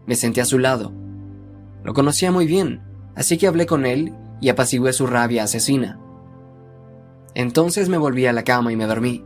Me 0.07 0.15
senté 0.15 0.41
a 0.41 0.45
su 0.45 0.59
lado. 0.59 0.93
Lo 1.85 1.95
conocía 1.95 2.31
muy 2.31 2.47
bien, 2.47 2.83
así 3.15 3.39
que 3.39 3.47
hablé 3.47 3.67
con 3.67 3.87
él 3.87 4.15
y 4.41 4.49
apacigué 4.49 4.93
su 4.93 5.07
rabia 5.07 5.45
asesina. 5.45 5.99
Entonces 7.35 7.89
me 7.89 7.99
volví 7.99 8.27
a 8.27 8.33
la 8.33 8.45
cama 8.45 8.73
y 8.73 8.77
me 8.77 8.87
dormí. 8.87 9.25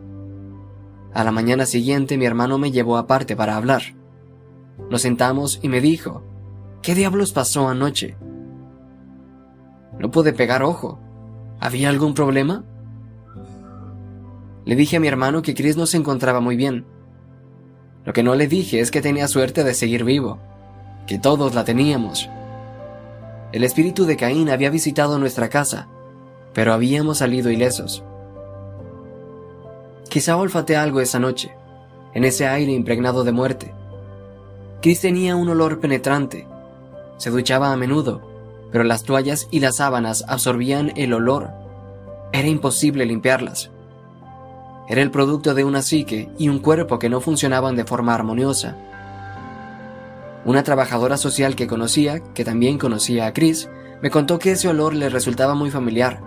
A 1.13 1.25
la 1.25 1.33
mañana 1.33 1.67
siguiente 1.67 2.19
mi 2.19 2.27
hermano 2.27 2.59
me 2.59 2.71
llevó 2.71 2.97
aparte 2.97 3.37
para 3.37 3.57
hablar. 3.57 3.83
Nos 4.91 5.03
sentamos 5.03 5.61
y 5.63 5.69
me 5.69 5.81
dijo, 5.81 6.23
¿qué 6.83 6.95
diablos 6.95 7.33
pasó 7.33 7.69
anoche? 7.69 8.17
No 9.99 10.11
pude 10.11 10.33
pegar 10.33 10.63
ojo. 10.63 11.01
¿Había 11.65 11.89
algún 11.89 12.12
problema? 12.12 12.62
Le 14.67 14.76
dije 14.76 14.99
a 14.99 15.01
mi 15.01 15.09
hermano 15.09 15.41
que 15.41 15.55
Chris 15.55 15.78
no 15.78 15.86
se 15.86 15.97
encontraba 15.97 16.41
muy 16.41 16.57
bien. 16.57 16.84
Lo 18.05 18.12
que 18.12 18.23
no 18.23 18.34
le 18.34 18.49
dije 18.49 18.81
es 18.81 18.91
que 18.91 19.01
tenía 19.01 19.28
suerte 19.28 19.65
de 19.65 19.73
seguir 19.73 20.05
vivo, 20.05 20.39
que 21.07 21.18
todos 21.18 21.55
la 21.55 21.65
teníamos. 21.65 22.28
El 23.52 23.65
espíritu 23.65 24.05
de 24.05 24.18
Caín 24.18 24.51
había 24.51 24.68
visitado 24.68 25.18
nuestra 25.18 25.49
casa, 25.49 25.89
pero 26.52 26.75
habíamos 26.75 27.17
salido 27.17 27.51
ilesos. 27.51 28.05
Quizá 30.10 30.36
olfateé 30.36 30.76
algo 30.76 31.01
esa 31.01 31.18
noche, 31.18 31.57
en 32.12 32.25
ese 32.25 32.47
aire 32.47 32.73
impregnado 32.73 33.25
de 33.25 33.33
muerte. 33.33 33.73
Chris 34.83 35.01
tenía 35.01 35.34
un 35.34 35.49
olor 35.49 35.81
penetrante. 35.81 36.47
Se 37.17 37.31
duchaba 37.31 37.73
a 37.73 37.76
menudo, 37.78 38.34
pero 38.75 38.83
las 38.83 39.05
toallas 39.05 39.47
y 39.53 39.61
las 39.61 39.77
sábanas 39.77 40.25
absorbían 40.27 40.93
el 40.97 41.12
olor. 41.12 41.53
Era 42.33 42.49
imposible 42.49 43.07
limpiarlas. 43.07 43.70
Era 44.89 45.01
el 45.01 45.12
producto 45.12 45.55
de 45.55 45.62
una 45.62 45.81
psique 45.81 46.28
y 46.39 46.49
un 46.49 46.59
cuerpo 46.59 46.99
que 46.99 47.09
no 47.09 47.20
funcionaban 47.20 47.77
de 47.77 47.85
forma 47.85 48.17
armoniosa. 48.17 48.77
Una 50.44 50.65
trabajadora 50.65 51.19
social 51.19 51.55
que 51.55 51.69
conocía, 51.69 52.19
que 52.35 52.44
también 52.44 52.77
conocía 52.77 53.27
a 53.27 53.33
Chris, 53.33 53.70
me 54.03 54.11
contó 54.11 54.41
que 54.41 54.51
ese 54.51 54.67
olor 54.67 54.93
le 54.93 55.09
resultaba 55.09 55.55
muy 55.55 55.70
familiar. 55.70 56.20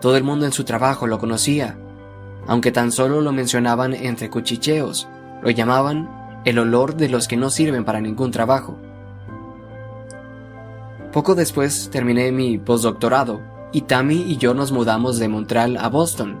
Todo 0.00 0.16
el 0.16 0.24
mundo 0.24 0.46
en 0.46 0.52
su 0.52 0.64
trabajo 0.64 1.06
lo 1.06 1.18
conocía, 1.18 1.76
aunque 2.46 2.72
tan 2.72 2.90
solo 2.92 3.20
lo 3.20 3.30
mencionaban 3.30 3.92
entre 3.92 4.30
cuchicheos, 4.30 5.06
lo 5.42 5.50
llamaban 5.50 6.40
el 6.46 6.58
olor 6.58 6.96
de 6.96 7.10
los 7.10 7.28
que 7.28 7.36
no 7.36 7.50
sirven 7.50 7.84
para 7.84 8.00
ningún 8.00 8.30
trabajo. 8.30 8.78
Poco 11.12 11.34
después 11.34 11.90
terminé 11.90 12.32
mi 12.32 12.56
postdoctorado 12.56 13.42
y 13.70 13.82
Tammy 13.82 14.22
y 14.22 14.38
yo 14.38 14.54
nos 14.54 14.72
mudamos 14.72 15.18
de 15.18 15.28
Montreal 15.28 15.76
a 15.76 15.90
Boston. 15.90 16.38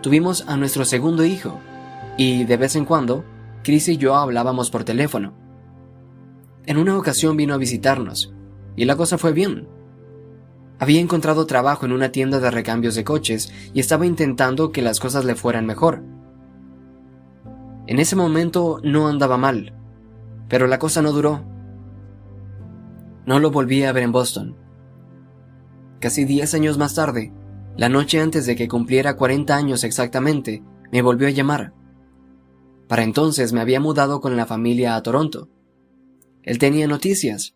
Tuvimos 0.00 0.44
a 0.46 0.56
nuestro 0.56 0.84
segundo 0.84 1.24
hijo 1.24 1.58
y 2.16 2.44
de 2.44 2.56
vez 2.56 2.76
en 2.76 2.84
cuando 2.84 3.24
Chris 3.64 3.88
y 3.88 3.96
yo 3.96 4.14
hablábamos 4.14 4.70
por 4.70 4.84
teléfono. 4.84 5.34
En 6.66 6.78
una 6.78 6.96
ocasión 6.96 7.36
vino 7.36 7.52
a 7.52 7.56
visitarnos 7.56 8.32
y 8.76 8.84
la 8.84 8.94
cosa 8.94 9.18
fue 9.18 9.32
bien. 9.32 9.66
Había 10.78 11.00
encontrado 11.00 11.44
trabajo 11.46 11.84
en 11.84 11.90
una 11.90 12.12
tienda 12.12 12.38
de 12.38 12.52
recambios 12.52 12.94
de 12.94 13.02
coches 13.02 13.52
y 13.74 13.80
estaba 13.80 14.06
intentando 14.06 14.70
que 14.70 14.82
las 14.82 15.00
cosas 15.00 15.24
le 15.24 15.34
fueran 15.34 15.66
mejor. 15.66 16.04
En 17.88 17.98
ese 17.98 18.14
momento 18.14 18.78
no 18.84 19.08
andaba 19.08 19.36
mal, 19.36 19.74
pero 20.48 20.68
la 20.68 20.78
cosa 20.78 21.02
no 21.02 21.10
duró. 21.10 21.57
No 23.28 23.38
lo 23.40 23.50
volví 23.50 23.84
a 23.84 23.92
ver 23.92 24.04
en 24.04 24.12
Boston. 24.12 24.56
Casi 26.00 26.24
diez 26.24 26.54
años 26.54 26.78
más 26.78 26.94
tarde, 26.94 27.30
la 27.76 27.90
noche 27.90 28.20
antes 28.20 28.46
de 28.46 28.56
que 28.56 28.68
cumpliera 28.68 29.16
40 29.16 29.54
años 29.54 29.84
exactamente, 29.84 30.62
me 30.90 31.02
volvió 31.02 31.28
a 31.28 31.32
llamar. 31.32 31.74
Para 32.88 33.02
entonces 33.02 33.52
me 33.52 33.60
había 33.60 33.80
mudado 33.80 34.22
con 34.22 34.34
la 34.36 34.46
familia 34.46 34.96
a 34.96 35.02
Toronto. 35.02 35.50
Él 36.42 36.56
tenía 36.56 36.88
noticias 36.88 37.54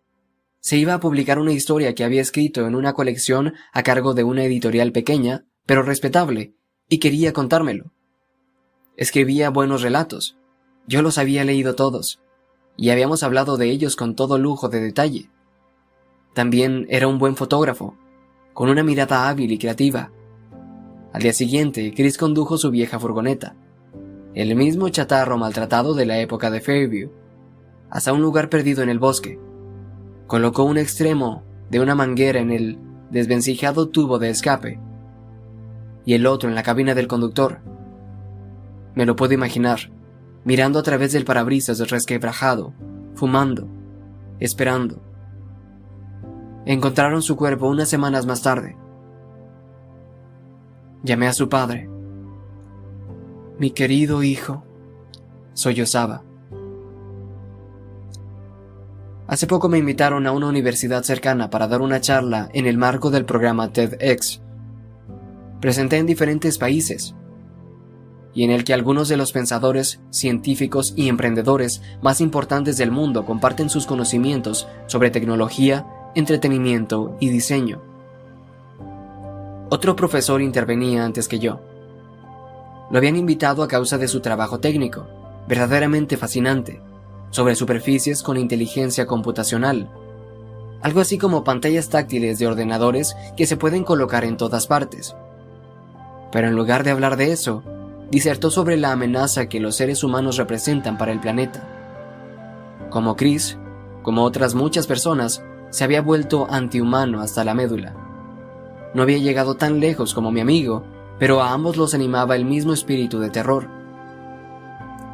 se 0.60 0.76
iba 0.76 0.94
a 0.94 1.00
publicar 1.00 1.40
una 1.40 1.50
historia 1.52 1.92
que 1.92 2.04
había 2.04 2.20
escrito 2.20 2.68
en 2.68 2.76
una 2.76 2.92
colección 2.92 3.54
a 3.72 3.82
cargo 3.82 4.14
de 4.14 4.22
una 4.22 4.44
editorial 4.44 4.92
pequeña, 4.92 5.44
pero 5.66 5.82
respetable, 5.82 6.54
y 6.88 6.98
quería 6.98 7.32
contármelo. 7.32 7.92
Escribía 8.96 9.50
buenos 9.50 9.82
relatos. 9.82 10.36
Yo 10.86 11.02
los 11.02 11.18
había 11.18 11.42
leído 11.42 11.74
todos, 11.74 12.20
y 12.76 12.90
habíamos 12.90 13.24
hablado 13.24 13.56
de 13.56 13.70
ellos 13.70 13.96
con 13.96 14.14
todo 14.14 14.38
lujo 14.38 14.68
de 14.68 14.80
detalle. 14.80 15.30
También 16.34 16.86
era 16.88 17.08
un 17.08 17.18
buen 17.18 17.36
fotógrafo, 17.36 17.96
con 18.52 18.68
una 18.68 18.82
mirada 18.82 19.28
hábil 19.28 19.52
y 19.52 19.58
creativa. 19.58 20.10
Al 21.12 21.22
día 21.22 21.32
siguiente, 21.32 21.92
Chris 21.94 22.16
condujo 22.16 22.56
su 22.56 22.70
vieja 22.70 22.98
furgoneta, 22.98 23.54
el 24.34 24.54
mismo 24.56 24.88
chatarro 24.88 25.36
maltratado 25.36 25.94
de 25.94 26.06
la 26.06 26.18
época 26.18 26.50
de 26.50 26.60
Fairview, 26.60 27.10
hasta 27.90 28.12
un 28.12 28.22
lugar 28.22 28.48
perdido 28.48 28.82
en 28.82 28.88
el 28.88 28.98
bosque 28.98 29.38
colocó 30.32 30.64
un 30.64 30.78
extremo 30.78 31.42
de 31.68 31.78
una 31.78 31.94
manguera 31.94 32.40
en 32.40 32.50
el 32.50 32.78
desvencijado 33.10 33.90
tubo 33.90 34.18
de 34.18 34.30
escape 34.30 34.80
y 36.06 36.14
el 36.14 36.24
otro 36.24 36.48
en 36.48 36.54
la 36.54 36.62
cabina 36.62 36.94
del 36.94 37.06
conductor. 37.06 37.60
Me 38.94 39.04
lo 39.04 39.14
puedo 39.14 39.34
imaginar, 39.34 39.92
mirando 40.44 40.78
a 40.78 40.82
través 40.82 41.12
del 41.12 41.26
parabrisas 41.26 41.86
resquebrajado, 41.90 42.72
fumando, 43.14 43.68
esperando. 44.40 45.02
Encontraron 46.64 47.22
su 47.22 47.36
cuerpo 47.36 47.68
unas 47.68 47.88
semanas 47.88 48.26
más 48.26 48.42
tarde. 48.42 48.76
Llamé 51.02 51.26
a 51.26 51.32
su 51.32 51.48
padre. 51.48 51.88
Mi 53.58 53.70
querido 53.70 54.22
hijo, 54.22 54.64
sollozaba. 55.54 56.22
Hace 59.26 59.46
poco 59.46 59.68
me 59.68 59.78
invitaron 59.78 60.26
a 60.26 60.32
una 60.32 60.46
universidad 60.46 61.02
cercana 61.02 61.48
para 61.50 61.66
dar 61.66 61.80
una 61.80 62.00
charla 62.00 62.48
en 62.52 62.66
el 62.66 62.76
marco 62.76 63.10
del 63.10 63.24
programa 63.24 63.72
TEDx. 63.72 64.42
Presenté 65.60 65.98
en 65.98 66.06
diferentes 66.06 66.58
países 66.58 67.14
y 68.34 68.44
en 68.44 68.50
el 68.50 68.64
que 68.64 68.74
algunos 68.74 69.08
de 69.08 69.16
los 69.16 69.32
pensadores, 69.32 70.00
científicos 70.10 70.94
y 70.96 71.08
emprendedores 71.08 71.82
más 72.02 72.20
importantes 72.20 72.76
del 72.76 72.90
mundo 72.90 73.24
comparten 73.24 73.70
sus 73.70 73.86
conocimientos 73.86 74.68
sobre 74.86 75.10
tecnología, 75.10 75.86
entretenimiento 76.14 77.16
y 77.20 77.30
diseño. 77.30 77.80
Otro 79.70 79.96
profesor 79.96 80.42
intervenía 80.42 81.04
antes 81.04 81.28
que 81.28 81.38
yo. 81.38 81.60
Lo 82.90 82.98
habían 82.98 83.16
invitado 83.16 83.62
a 83.62 83.68
causa 83.68 83.96
de 83.96 84.08
su 84.08 84.20
trabajo 84.20 84.60
técnico, 84.60 85.06
verdaderamente 85.48 86.16
fascinante 86.16 86.80
sobre 87.30 87.54
superficies 87.54 88.22
con 88.22 88.36
inteligencia 88.36 89.06
computacional, 89.06 89.88
algo 90.82 91.00
así 91.00 91.16
como 91.16 91.44
pantallas 91.44 91.88
táctiles 91.88 92.38
de 92.38 92.46
ordenadores 92.46 93.16
que 93.36 93.46
se 93.46 93.56
pueden 93.56 93.84
colocar 93.84 94.24
en 94.24 94.36
todas 94.36 94.66
partes. 94.66 95.16
Pero 96.30 96.48
en 96.48 96.56
lugar 96.56 96.84
de 96.84 96.90
hablar 96.90 97.16
de 97.16 97.32
eso, 97.32 97.62
disertó 98.10 98.50
sobre 98.50 98.76
la 98.76 98.92
amenaza 98.92 99.48
que 99.48 99.60
los 99.60 99.76
seres 99.76 100.04
humanos 100.04 100.36
representan 100.36 100.98
para 100.98 101.12
el 101.12 101.20
planeta. 101.20 101.66
Como 102.90 103.16
Chris, 103.16 103.56
como 104.02 104.24
otras 104.24 104.54
muchas 104.54 104.86
personas, 104.86 105.42
se 105.72 105.82
había 105.82 106.00
vuelto 106.00 106.46
antihumano 106.48 107.20
hasta 107.20 107.44
la 107.44 107.54
médula. 107.54 107.96
No 108.94 109.02
había 109.02 109.18
llegado 109.18 109.56
tan 109.56 109.80
lejos 109.80 110.14
como 110.14 110.30
mi 110.30 110.40
amigo, 110.40 110.84
pero 111.18 111.42
a 111.42 111.52
ambos 111.52 111.76
los 111.76 111.92
animaba 111.92 112.36
el 112.36 112.44
mismo 112.44 112.72
espíritu 112.72 113.18
de 113.18 113.30
terror 113.30 113.82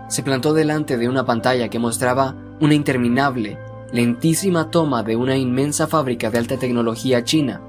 se 0.09 0.23
plantó 0.23 0.55
delante 0.55 0.97
de 0.97 1.09
una 1.09 1.25
pantalla 1.25 1.69
que 1.69 1.79
mostraba 1.79 2.35
una 2.61 2.75
interminable, 2.75 3.59
lentísima 3.93 4.71
toma 4.71 5.03
de 5.03 5.17
una 5.17 5.37
inmensa 5.37 5.87
fábrica 5.87 6.31
de 6.31 6.39
alta 6.39 6.57
tecnología 6.57 7.23
china. 7.23 7.61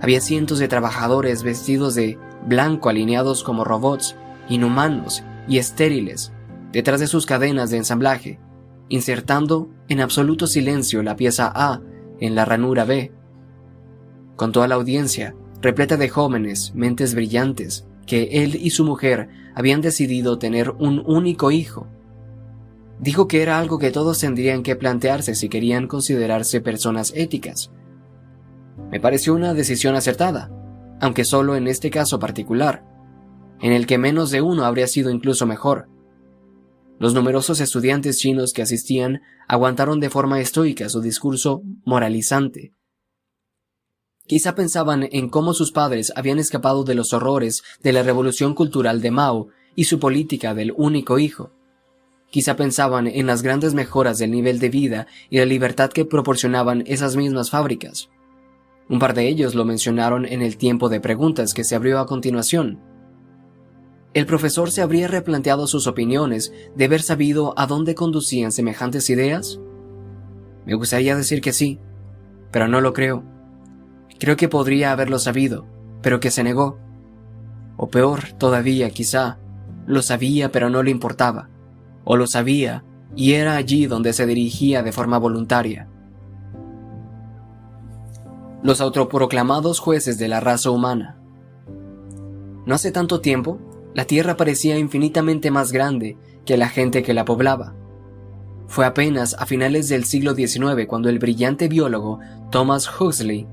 Había 0.00 0.20
cientos 0.20 0.58
de 0.58 0.68
trabajadores 0.68 1.42
vestidos 1.42 1.94
de 1.94 2.18
blanco 2.46 2.90
alineados 2.90 3.42
como 3.42 3.64
robots, 3.64 4.14
inhumanos 4.48 5.24
y 5.48 5.58
estériles, 5.58 6.32
detrás 6.70 7.00
de 7.00 7.06
sus 7.06 7.26
cadenas 7.26 7.70
de 7.70 7.78
ensamblaje, 7.78 8.38
insertando 8.90 9.70
en 9.88 10.00
absoluto 10.00 10.46
silencio 10.46 11.02
la 11.02 11.16
pieza 11.16 11.50
A 11.52 11.80
en 12.20 12.34
la 12.34 12.44
ranura 12.44 12.84
B. 12.84 13.12
Con 14.36 14.52
toda 14.52 14.68
la 14.68 14.76
audiencia, 14.76 15.34
repleta 15.60 15.96
de 15.96 16.08
jóvenes, 16.08 16.72
mentes 16.74 17.14
brillantes, 17.14 17.86
que 18.06 18.42
él 18.42 18.56
y 18.56 18.70
su 18.70 18.84
mujer 18.84 19.28
habían 19.54 19.80
decidido 19.80 20.38
tener 20.38 20.70
un 20.70 21.02
único 21.06 21.50
hijo. 21.50 21.86
Dijo 23.00 23.28
que 23.28 23.42
era 23.42 23.58
algo 23.58 23.78
que 23.78 23.90
todos 23.90 24.18
tendrían 24.18 24.62
que 24.62 24.76
plantearse 24.76 25.34
si 25.34 25.48
querían 25.48 25.86
considerarse 25.86 26.60
personas 26.60 27.12
éticas. 27.14 27.70
Me 28.90 29.00
pareció 29.00 29.34
una 29.34 29.54
decisión 29.54 29.94
acertada, 29.94 30.50
aunque 31.00 31.24
solo 31.24 31.54
en 31.56 31.68
este 31.68 31.90
caso 31.90 32.18
particular, 32.18 32.84
en 33.60 33.72
el 33.72 33.86
que 33.86 33.98
menos 33.98 34.30
de 34.30 34.40
uno 34.40 34.64
habría 34.64 34.86
sido 34.86 35.10
incluso 35.10 35.46
mejor. 35.46 35.88
Los 36.98 37.14
numerosos 37.14 37.60
estudiantes 37.60 38.18
chinos 38.18 38.52
que 38.52 38.62
asistían 38.62 39.22
aguantaron 39.46 40.00
de 40.00 40.10
forma 40.10 40.40
estoica 40.40 40.88
su 40.88 41.00
discurso 41.00 41.62
moralizante, 41.84 42.72
Quizá 44.28 44.54
pensaban 44.54 45.08
en 45.10 45.30
cómo 45.30 45.54
sus 45.54 45.72
padres 45.72 46.12
habían 46.14 46.38
escapado 46.38 46.84
de 46.84 46.94
los 46.94 47.14
horrores 47.14 47.62
de 47.82 47.92
la 47.92 48.02
revolución 48.02 48.54
cultural 48.54 49.00
de 49.00 49.10
Mao 49.10 49.48
y 49.74 49.84
su 49.84 49.98
política 49.98 50.52
del 50.52 50.74
único 50.76 51.18
hijo. 51.18 51.50
Quizá 52.28 52.54
pensaban 52.54 53.06
en 53.06 53.26
las 53.26 53.40
grandes 53.40 53.72
mejoras 53.72 54.18
del 54.18 54.30
nivel 54.30 54.58
de 54.58 54.68
vida 54.68 55.06
y 55.30 55.38
la 55.38 55.46
libertad 55.46 55.88
que 55.88 56.04
proporcionaban 56.04 56.84
esas 56.86 57.16
mismas 57.16 57.48
fábricas. 57.48 58.10
Un 58.90 58.98
par 58.98 59.14
de 59.14 59.28
ellos 59.28 59.54
lo 59.54 59.64
mencionaron 59.64 60.26
en 60.26 60.42
el 60.42 60.58
tiempo 60.58 60.90
de 60.90 61.00
preguntas 61.00 61.54
que 61.54 61.64
se 61.64 61.74
abrió 61.74 61.98
a 61.98 62.06
continuación. 62.06 62.78
¿El 64.14 64.26
profesor 64.26 64.70
se 64.70 64.82
habría 64.82 65.06
replanteado 65.06 65.66
sus 65.66 65.86
opiniones 65.86 66.52
de 66.74 66.84
haber 66.86 67.02
sabido 67.02 67.52
a 67.56 67.66
dónde 67.66 67.94
conducían 67.94 68.52
semejantes 68.52 69.10
ideas? 69.10 69.60
Me 70.64 70.74
gustaría 70.74 71.14
decir 71.14 71.40
que 71.40 71.52
sí, 71.52 71.78
pero 72.50 72.68
no 72.68 72.80
lo 72.80 72.92
creo. 72.92 73.22
Creo 74.18 74.36
que 74.36 74.48
podría 74.48 74.92
haberlo 74.92 75.18
sabido, 75.18 75.66
pero 76.02 76.20
que 76.20 76.30
se 76.30 76.42
negó. 76.42 76.78
O 77.76 77.88
peor 77.88 78.32
todavía, 78.38 78.90
quizá, 78.90 79.38
lo 79.86 80.02
sabía 80.02 80.50
pero 80.50 80.70
no 80.70 80.82
le 80.82 80.90
importaba. 80.90 81.48
O 82.04 82.16
lo 82.16 82.26
sabía 82.26 82.84
y 83.14 83.34
era 83.34 83.56
allí 83.56 83.86
donde 83.86 84.12
se 84.12 84.26
dirigía 84.26 84.82
de 84.82 84.92
forma 84.92 85.18
voluntaria. 85.18 85.88
Los 88.62 88.80
autoproclamados 88.80 89.78
jueces 89.78 90.18
de 90.18 90.28
la 90.28 90.40
raza 90.40 90.70
humana. 90.70 91.16
No 92.66 92.74
hace 92.74 92.90
tanto 92.90 93.20
tiempo, 93.20 93.58
la 93.98 94.04
Tierra 94.04 94.36
parecía 94.36 94.78
infinitamente 94.78 95.50
más 95.50 95.72
grande 95.72 96.16
que 96.46 96.56
la 96.56 96.68
gente 96.68 97.02
que 97.02 97.14
la 97.14 97.24
poblaba. 97.24 97.74
Fue 98.68 98.86
apenas 98.86 99.34
a 99.40 99.44
finales 99.44 99.88
del 99.88 100.04
siglo 100.04 100.36
XIX 100.36 100.86
cuando 100.86 101.08
el 101.08 101.18
brillante 101.18 101.66
biólogo 101.66 102.20
Thomas 102.52 102.88
Huxley, 102.88 103.48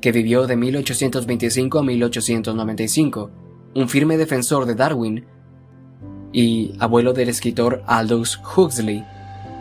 que 0.00 0.10
vivió 0.10 0.48
de 0.48 0.56
1825 0.56 1.78
a 1.78 1.82
1895, 1.84 3.30
un 3.76 3.88
firme 3.88 4.16
defensor 4.16 4.66
de 4.66 4.74
Darwin 4.74 5.26
y 6.32 6.72
abuelo 6.80 7.12
del 7.12 7.28
escritor 7.28 7.84
Aldous 7.86 8.40
Huxley, 8.56 9.04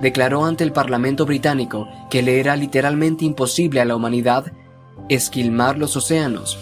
declaró 0.02 0.46
ante 0.46 0.64
el 0.64 0.72
Parlamento 0.72 1.28
británico 1.28 1.88
que 2.10 2.24
le 2.24 2.40
era 2.40 2.56
literalmente 2.56 3.24
imposible 3.24 3.82
a 3.82 3.86
la 3.86 3.96
humanidad 3.96 4.52
esquilmar 5.10 5.78
los 5.78 5.96
océanos. 5.96 6.58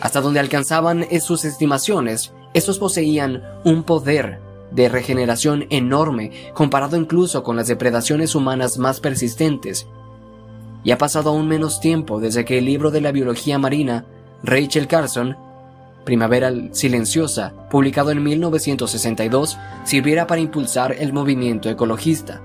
Hasta 0.00 0.20
donde 0.20 0.40
alcanzaban 0.40 1.06
sus 1.20 1.44
estimaciones, 1.44 2.32
estos 2.54 2.78
poseían 2.78 3.42
un 3.64 3.84
poder 3.84 4.40
de 4.70 4.88
regeneración 4.88 5.66
enorme 5.70 6.30
comparado 6.54 6.96
incluso 6.96 7.42
con 7.42 7.56
las 7.56 7.66
depredaciones 7.66 8.34
humanas 8.34 8.78
más 8.78 9.00
persistentes. 9.00 9.86
Y 10.82 10.92
ha 10.92 10.98
pasado 10.98 11.30
aún 11.30 11.48
menos 11.48 11.80
tiempo 11.80 12.20
desde 12.20 12.44
que 12.44 12.58
el 12.58 12.64
libro 12.64 12.90
de 12.90 13.00
la 13.00 13.12
biología 13.12 13.58
marina, 13.58 14.06
Rachel 14.42 14.86
Carson, 14.86 15.36
Primavera 16.04 16.50
Silenciosa, 16.72 17.52
publicado 17.68 18.10
en 18.10 18.22
1962, 18.22 19.58
sirviera 19.84 20.26
para 20.26 20.40
impulsar 20.40 20.96
el 20.98 21.12
movimiento 21.12 21.68
ecologista. 21.68 22.40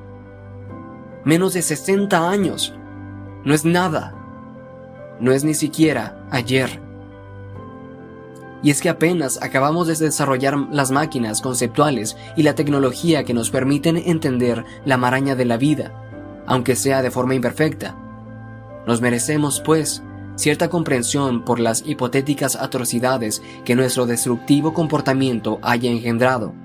Menos 1.24 1.54
de 1.54 1.62
60 1.62 2.30
años. 2.30 2.74
No 3.46 3.54
es 3.54 3.64
nada. 3.64 4.14
No 5.20 5.32
es 5.32 5.46
ni 5.46 5.54
siquiera 5.54 6.28
ayer. 6.30 6.85
Y 8.66 8.72
es 8.72 8.82
que 8.82 8.90
apenas 8.90 9.40
acabamos 9.44 9.86
de 9.86 9.94
desarrollar 9.94 10.58
las 10.72 10.90
máquinas 10.90 11.40
conceptuales 11.40 12.18
y 12.36 12.42
la 12.42 12.56
tecnología 12.56 13.24
que 13.24 13.36
nos 13.36 13.52
permiten 13.52 13.96
entender 13.96 14.66
la 14.86 14.98
maraña 14.98 15.36
de 15.36 15.46
la 15.46 15.58
vida, 15.58 15.94
aunque 16.48 16.76
sea 16.76 17.04
de 17.04 17.12
forma 17.12 17.36
imperfecta. 17.36 17.96
Nos 18.88 19.02
merecemos, 19.02 19.62
pues, 19.62 20.02
cierta 20.36 20.68
comprensión 20.68 21.46
por 21.46 21.60
las 21.60 21.84
hipotéticas 21.86 22.56
atrocidades 22.56 23.44
que 23.66 23.76
nuestro 23.76 24.08
destructivo 24.08 24.74
comportamiento 24.74 25.60
haya 25.62 25.92
engendrado. 25.92 26.56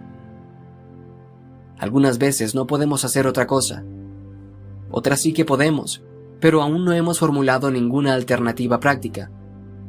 Algunas 1.79 2.17
veces 2.17 2.55
no 2.55 2.67
podemos 2.67 3.05
hacer 3.05 3.27
otra 3.27 3.47
cosa. 3.47 3.85
Otras 4.91 5.20
sí 5.20 5.35
que 5.35 5.45
podemos, 5.45 6.03
pero 6.41 6.62
aún 6.62 6.87
no 6.87 6.95
hemos 6.95 7.19
formulado 7.19 7.70
ninguna 7.70 8.15
alternativa 8.15 8.81
práctica. 8.81 9.31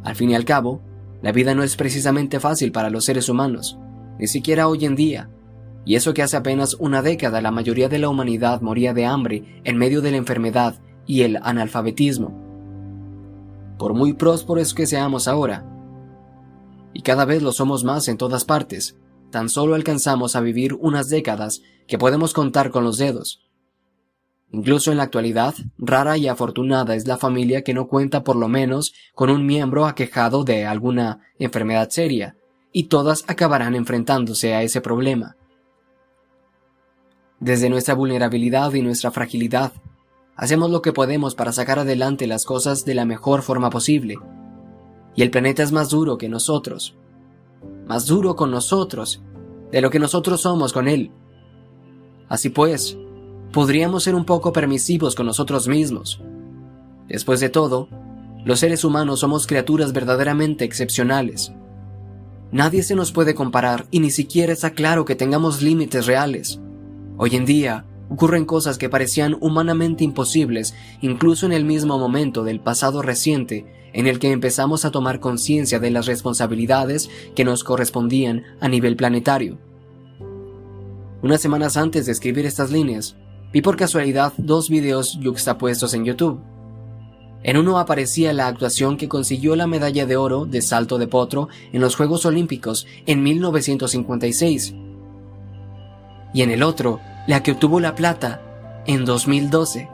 Al 0.03 0.17
fin 0.17 0.31
y 0.31 0.35
al 0.35 0.43
cabo, 0.43 0.81
la 1.21 1.31
vida 1.31 1.55
no 1.55 1.63
es 1.63 1.75
precisamente 1.75 2.39
fácil 2.39 2.71
para 2.71 2.89
los 2.89 3.05
seres 3.05 3.29
humanos, 3.29 3.77
ni 4.19 4.27
siquiera 4.27 4.67
hoy 4.67 4.85
en 4.85 4.95
día, 4.95 5.29
y 5.85 5.95
eso 5.95 6.13
que 6.13 6.23
hace 6.23 6.37
apenas 6.37 6.75
una 6.79 7.01
década 7.01 7.41
la 7.41 7.51
mayoría 7.51 7.89
de 7.89 7.99
la 7.99 8.09
humanidad 8.09 8.61
moría 8.61 8.93
de 8.93 9.05
hambre 9.05 9.61
en 9.63 9.77
medio 9.77 10.01
de 10.01 10.11
la 10.11 10.17
enfermedad 10.17 10.79
y 11.05 11.21
el 11.21 11.37
analfabetismo 11.41 12.41
por 13.81 13.95
muy 13.95 14.13
prósperos 14.13 14.75
que 14.75 14.85
seamos 14.85 15.27
ahora. 15.27 15.65
Y 16.93 17.01
cada 17.01 17.25
vez 17.25 17.41
lo 17.41 17.51
somos 17.51 17.83
más 17.83 18.07
en 18.09 18.17
todas 18.17 18.45
partes, 18.45 18.95
tan 19.31 19.49
solo 19.49 19.73
alcanzamos 19.73 20.35
a 20.35 20.39
vivir 20.39 20.75
unas 20.75 21.09
décadas 21.09 21.63
que 21.87 21.97
podemos 21.97 22.31
contar 22.33 22.69
con 22.69 22.83
los 22.83 22.99
dedos. 22.99 23.41
Incluso 24.51 24.91
en 24.91 24.97
la 24.97 25.03
actualidad, 25.03 25.55
rara 25.77 26.17
y 26.17 26.27
afortunada 26.27 26.95
es 26.95 27.07
la 27.07 27.17
familia 27.17 27.63
que 27.63 27.73
no 27.73 27.87
cuenta 27.87 28.23
por 28.23 28.35
lo 28.35 28.47
menos 28.47 28.93
con 29.15 29.29
un 29.29 29.45
miembro 29.45 29.85
aquejado 29.85 30.43
de 30.43 30.65
alguna 30.65 31.21
enfermedad 31.39 31.89
seria, 31.89 32.35
y 32.73 32.85
todas 32.85 33.23
acabarán 33.27 33.75
enfrentándose 33.75 34.53
a 34.53 34.63
ese 34.63 34.81
problema. 34.81 35.37
Desde 37.39 37.69
nuestra 37.69 37.95
vulnerabilidad 37.95 38.73
y 38.73 38.81
nuestra 38.81 39.11
fragilidad, 39.11 39.71
Hacemos 40.41 40.71
lo 40.71 40.81
que 40.81 40.91
podemos 40.91 41.35
para 41.35 41.51
sacar 41.51 41.77
adelante 41.77 42.25
las 42.25 42.45
cosas 42.45 42.83
de 42.83 42.95
la 42.95 43.05
mejor 43.05 43.43
forma 43.43 43.69
posible. 43.69 44.17
Y 45.15 45.21
el 45.21 45.29
planeta 45.29 45.61
es 45.61 45.71
más 45.71 45.89
duro 45.89 46.17
que 46.17 46.29
nosotros. 46.29 46.95
Más 47.85 48.07
duro 48.07 48.35
con 48.35 48.49
nosotros 48.49 49.21
de 49.71 49.81
lo 49.81 49.91
que 49.91 49.99
nosotros 49.99 50.41
somos 50.41 50.73
con 50.73 50.87
él. 50.87 51.11
Así 52.27 52.49
pues, 52.49 52.97
podríamos 53.51 54.03
ser 54.03 54.15
un 54.15 54.25
poco 54.25 54.53
permisivos 54.53 55.15
con 55.15 55.25
nosotros 55.25 55.67
mismos. 55.67 56.21
Después 57.07 57.39
de 57.39 57.49
todo, 57.49 57.89
los 58.45 58.59
seres 58.59 58.83
humanos 58.83 59.19
somos 59.19 59.45
criaturas 59.45 59.93
verdaderamente 59.93 60.65
excepcionales. 60.65 61.51
Nadie 62.51 62.83
se 62.83 62.95
nos 62.95 63.11
puede 63.11 63.35
comparar 63.35 63.85
y 63.91 63.99
ni 63.99 64.11
siquiera 64.11 64.51
está 64.53 64.71
claro 64.71 65.05
que 65.05 65.15
tengamos 65.15 65.61
límites 65.61 66.05
reales. 66.05 66.59
Hoy 67.17 67.35
en 67.35 67.45
día, 67.45 67.85
ocurren 68.09 68.45
cosas 68.45 68.77
que 68.77 68.89
parecían 68.89 69.37
humanamente 69.39 70.03
imposibles 70.03 70.73
incluso 71.01 71.45
en 71.45 71.53
el 71.53 71.63
mismo 71.63 71.97
momento 71.97 72.43
del 72.43 72.59
pasado 72.59 73.01
reciente 73.01 73.65
en 73.93 74.07
el 74.07 74.19
que 74.19 74.31
empezamos 74.31 74.85
a 74.85 74.91
tomar 74.91 75.19
conciencia 75.19 75.79
de 75.79 75.91
las 75.91 76.05
responsabilidades 76.05 77.09
que 77.35 77.45
nos 77.45 77.63
correspondían 77.63 78.43
a 78.59 78.67
nivel 78.67 78.95
planetario. 78.95 79.59
Unas 81.21 81.41
semanas 81.41 81.77
antes 81.77 82.05
de 82.05 82.11
escribir 82.11 82.45
estas 82.45 82.71
líneas, 82.71 83.15
vi 83.53 83.61
por 83.61 83.77
casualidad 83.77 84.33
dos 84.37 84.69
videos 84.69 85.17
yuxtapuestos 85.19 85.93
en 85.93 86.05
YouTube. 86.05 86.41
En 87.43 87.57
uno 87.57 87.79
aparecía 87.79 88.33
la 88.33 88.47
actuación 88.47 88.97
que 88.97 89.09
consiguió 89.09 89.55
la 89.55 89.67
medalla 89.67 90.05
de 90.05 90.15
oro 90.15 90.45
de 90.45 90.61
salto 90.61 90.97
de 90.97 91.07
potro 91.07 91.49
en 91.73 91.81
los 91.81 91.95
Juegos 91.95 92.25
Olímpicos 92.25 92.85
en 93.07 93.23
1956. 93.23 94.75
Y 96.33 96.43
en 96.43 96.51
el 96.51 96.63
otro 96.63 96.99
la 97.27 97.43
que 97.43 97.51
obtuvo 97.51 97.79
la 97.79 97.95
plata 97.95 98.41
en 98.85 99.05
2012. 99.05 99.89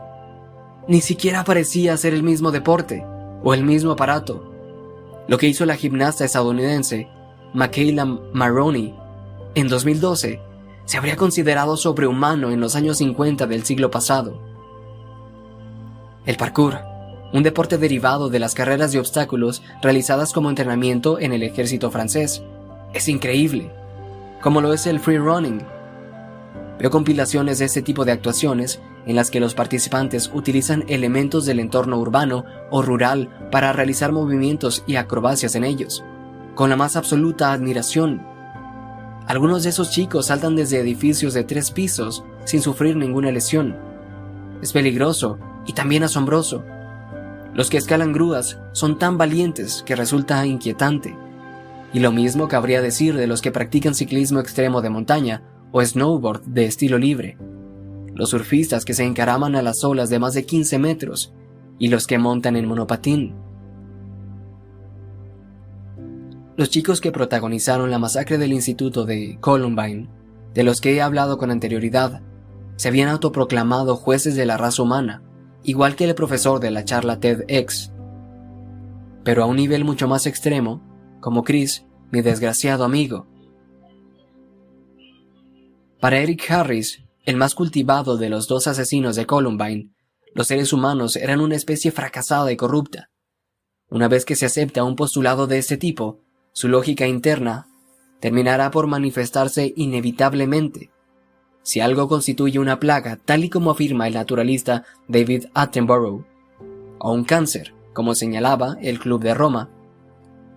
Ni 0.88 1.02
siquiera 1.02 1.44
parecía 1.44 1.98
ser 1.98 2.14
el 2.14 2.24
mismo 2.24 2.52
deporte 2.52 3.06
o 3.44 3.54
el 3.54 3.64
mismo 3.64 3.92
aparato. 3.92 4.54
Lo 5.28 5.38
que 5.38 5.48
hizo 5.48 5.66
la 5.66 5.76
gimnasta 5.76 6.26
estadounidense 6.26 7.08
Michaela 7.54 8.06
Maroney 8.06 8.94
en 9.56 9.68
2012 9.68 10.47
se 10.88 10.98
habría 10.98 11.16
considerado 11.16 11.78
sobrehumano 11.78 12.50
en 12.50 12.60
los 12.60 12.76
años 12.76 12.98
50 12.98 13.46
del 13.46 13.64
siglo 13.64 13.92
pasado. 13.92 14.42
El 16.26 16.38
parkour, 16.38 16.80
un 17.32 17.44
deporte 17.44 17.78
derivado 17.78 18.30
de 18.30 18.40
las 18.40 18.56
carreras 18.56 18.92
de 18.92 19.00
obstáculos 19.00 19.62
realizadas 19.84 20.34
como 20.34 20.50
entrenamiento 20.50 21.20
en 21.20 21.32
el 21.32 21.44
ejército 21.44 21.92
francés, 21.92 22.42
es 22.96 23.08
increíble, 23.08 23.72
como 24.42 24.62
lo 24.62 24.74
es 24.74 24.88
el 24.88 25.00
free 25.00 25.20
running 25.20 25.62
Veo 26.80 26.92
compilaciones 26.92 27.58
de 27.58 27.66
este 27.66 27.82
tipo 27.82 28.06
de 28.06 28.12
actuaciones 28.12 28.80
en 29.08 29.16
las 29.16 29.32
que 29.32 29.40
los 29.40 29.56
participantes 29.56 30.30
utilizan 30.34 30.84
elementos 30.88 31.46
del 31.46 31.60
entorno 31.60 31.98
urbano 31.98 32.46
o 32.70 32.82
rural 32.82 33.30
para 33.52 33.74
realizar 33.74 34.12
movimientos 34.12 34.84
y 34.86 34.98
acrobacias 34.98 35.56
en 35.56 35.64
ellos, 35.64 36.04
con 36.56 36.70
la 36.70 36.76
más 36.76 36.96
absoluta 36.96 37.52
admiración. 37.52 38.37
Algunos 39.28 39.64
de 39.64 39.70
esos 39.70 39.92
chicos 39.92 40.28
saltan 40.28 40.56
desde 40.56 40.80
edificios 40.80 41.34
de 41.34 41.44
tres 41.44 41.72
pisos 41.72 42.24
sin 42.46 42.62
sufrir 42.62 42.96
ninguna 42.96 43.30
lesión. 43.30 43.76
Es 44.62 44.72
peligroso 44.72 45.38
y 45.66 45.74
también 45.74 46.04
asombroso. 46.04 46.64
Los 47.54 47.70
que 47.70 47.76
escalan 47.76 48.14
grúas 48.14 48.58
son 48.72 48.98
tan 48.98 49.18
valientes 49.18 49.84
que 49.86 49.98
resulta 49.98 50.46
inquietante. 50.46 51.18
Y 51.92 52.00
lo 52.00 52.14
mismo 52.14 52.48
cabría 52.48 52.82
decir 52.82 53.18
de 53.18 53.28
los 53.28 53.42
que 53.42 53.52
practican 53.52 53.96
ciclismo 53.96 54.40
extremo 54.40 54.82
de 54.82 54.90
montaña 54.90 55.44
o 55.74 55.84
snowboard 55.84 56.44
de 56.44 56.66
estilo 56.66 56.98
libre, 56.98 57.38
los 58.14 58.30
surfistas 58.30 58.86
que 58.86 58.94
se 58.94 59.04
encaraman 59.04 59.56
a 59.56 59.62
las 59.62 59.84
olas 59.84 60.10
de 60.10 60.20
más 60.20 60.36
de 60.36 60.46
15 60.46 60.80
metros 60.80 61.34
y 61.80 61.90
los 61.90 62.08
que 62.08 62.18
montan 62.18 62.56
en 62.56 62.66
monopatín. 62.66 63.36
Los 66.58 66.72
chicos 66.72 67.02
que 67.02 67.12
protagonizaron 67.12 67.92
la 67.92 68.00
masacre 68.00 68.40
del 68.40 68.52
instituto 68.52 69.06
de 69.06 69.38
Columbine, 69.40 70.10
de 70.56 70.64
los 70.64 70.82
que 70.82 70.96
he 70.96 71.02
hablado 71.04 71.38
con 71.38 71.52
anterioridad, 71.52 72.24
se 72.78 72.88
habían 72.88 73.10
autoproclamado 73.10 73.96
jueces 73.96 74.36
de 74.36 74.48
la 74.48 74.58
raza 74.58 74.82
humana, 74.82 75.22
igual 75.62 75.96
que 75.96 76.06
el 76.06 76.16
profesor 76.16 76.60
de 76.60 76.72
la 76.72 76.84
charla 76.84 77.20
TEDx. 77.20 77.94
Pero 79.24 79.44
a 79.44 79.46
un 79.46 79.58
nivel 79.58 79.86
mucho 79.86 80.08
más 80.08 80.26
extremo, 80.26 80.82
como 81.20 81.44
Chris, 81.44 81.86
mi 82.10 82.22
desgraciado 82.22 82.84
amigo, 82.84 83.28
para 86.00 86.18
Eric 86.18 86.50
Harris, 86.50 87.04
el 87.24 87.38
más 87.38 87.54
cultivado 87.54 88.18
de 88.18 88.30
los 88.30 88.48
dos 88.48 88.66
asesinos 88.66 89.16
de 89.16 89.28
Columbine, 89.28 89.92
los 90.34 90.48
seres 90.48 90.74
humanos 90.74 91.18
eran 91.18 91.40
una 91.40 91.56
especie 91.56 91.92
fracasada 91.92 92.52
y 92.52 92.58
corrupta. 92.58 93.12
Una 93.90 94.08
vez 94.08 94.26
que 94.26 94.36
se 94.36 94.48
acepta 94.48 94.84
un 94.84 94.96
postulado 94.96 95.46
de 95.46 95.60
este 95.60 95.78
tipo, 95.78 96.24
su 96.58 96.70
lógica 96.70 97.06
interna 97.06 97.68
terminará 98.20 98.72
por 98.72 98.88
manifestarse 98.88 99.74
inevitablemente. 99.76 100.90
Si 101.62 101.82
algo 101.82 102.08
constituye 102.08 102.58
una 102.58 102.80
plaga, 102.80 103.20
tal 103.24 103.44
y 103.44 103.50
como 103.52 103.70
afirma 103.70 104.08
el 104.08 104.16
naturalista 104.16 104.84
David 105.08 105.46
Attenborough, 105.54 106.26
o 106.98 107.14
un 107.14 107.26
cáncer, 107.26 107.76
como 107.94 108.16
señalaba 108.16 108.76
el 108.82 108.98
Club 108.98 109.22
de 109.22 109.36
Roma, 109.36 109.70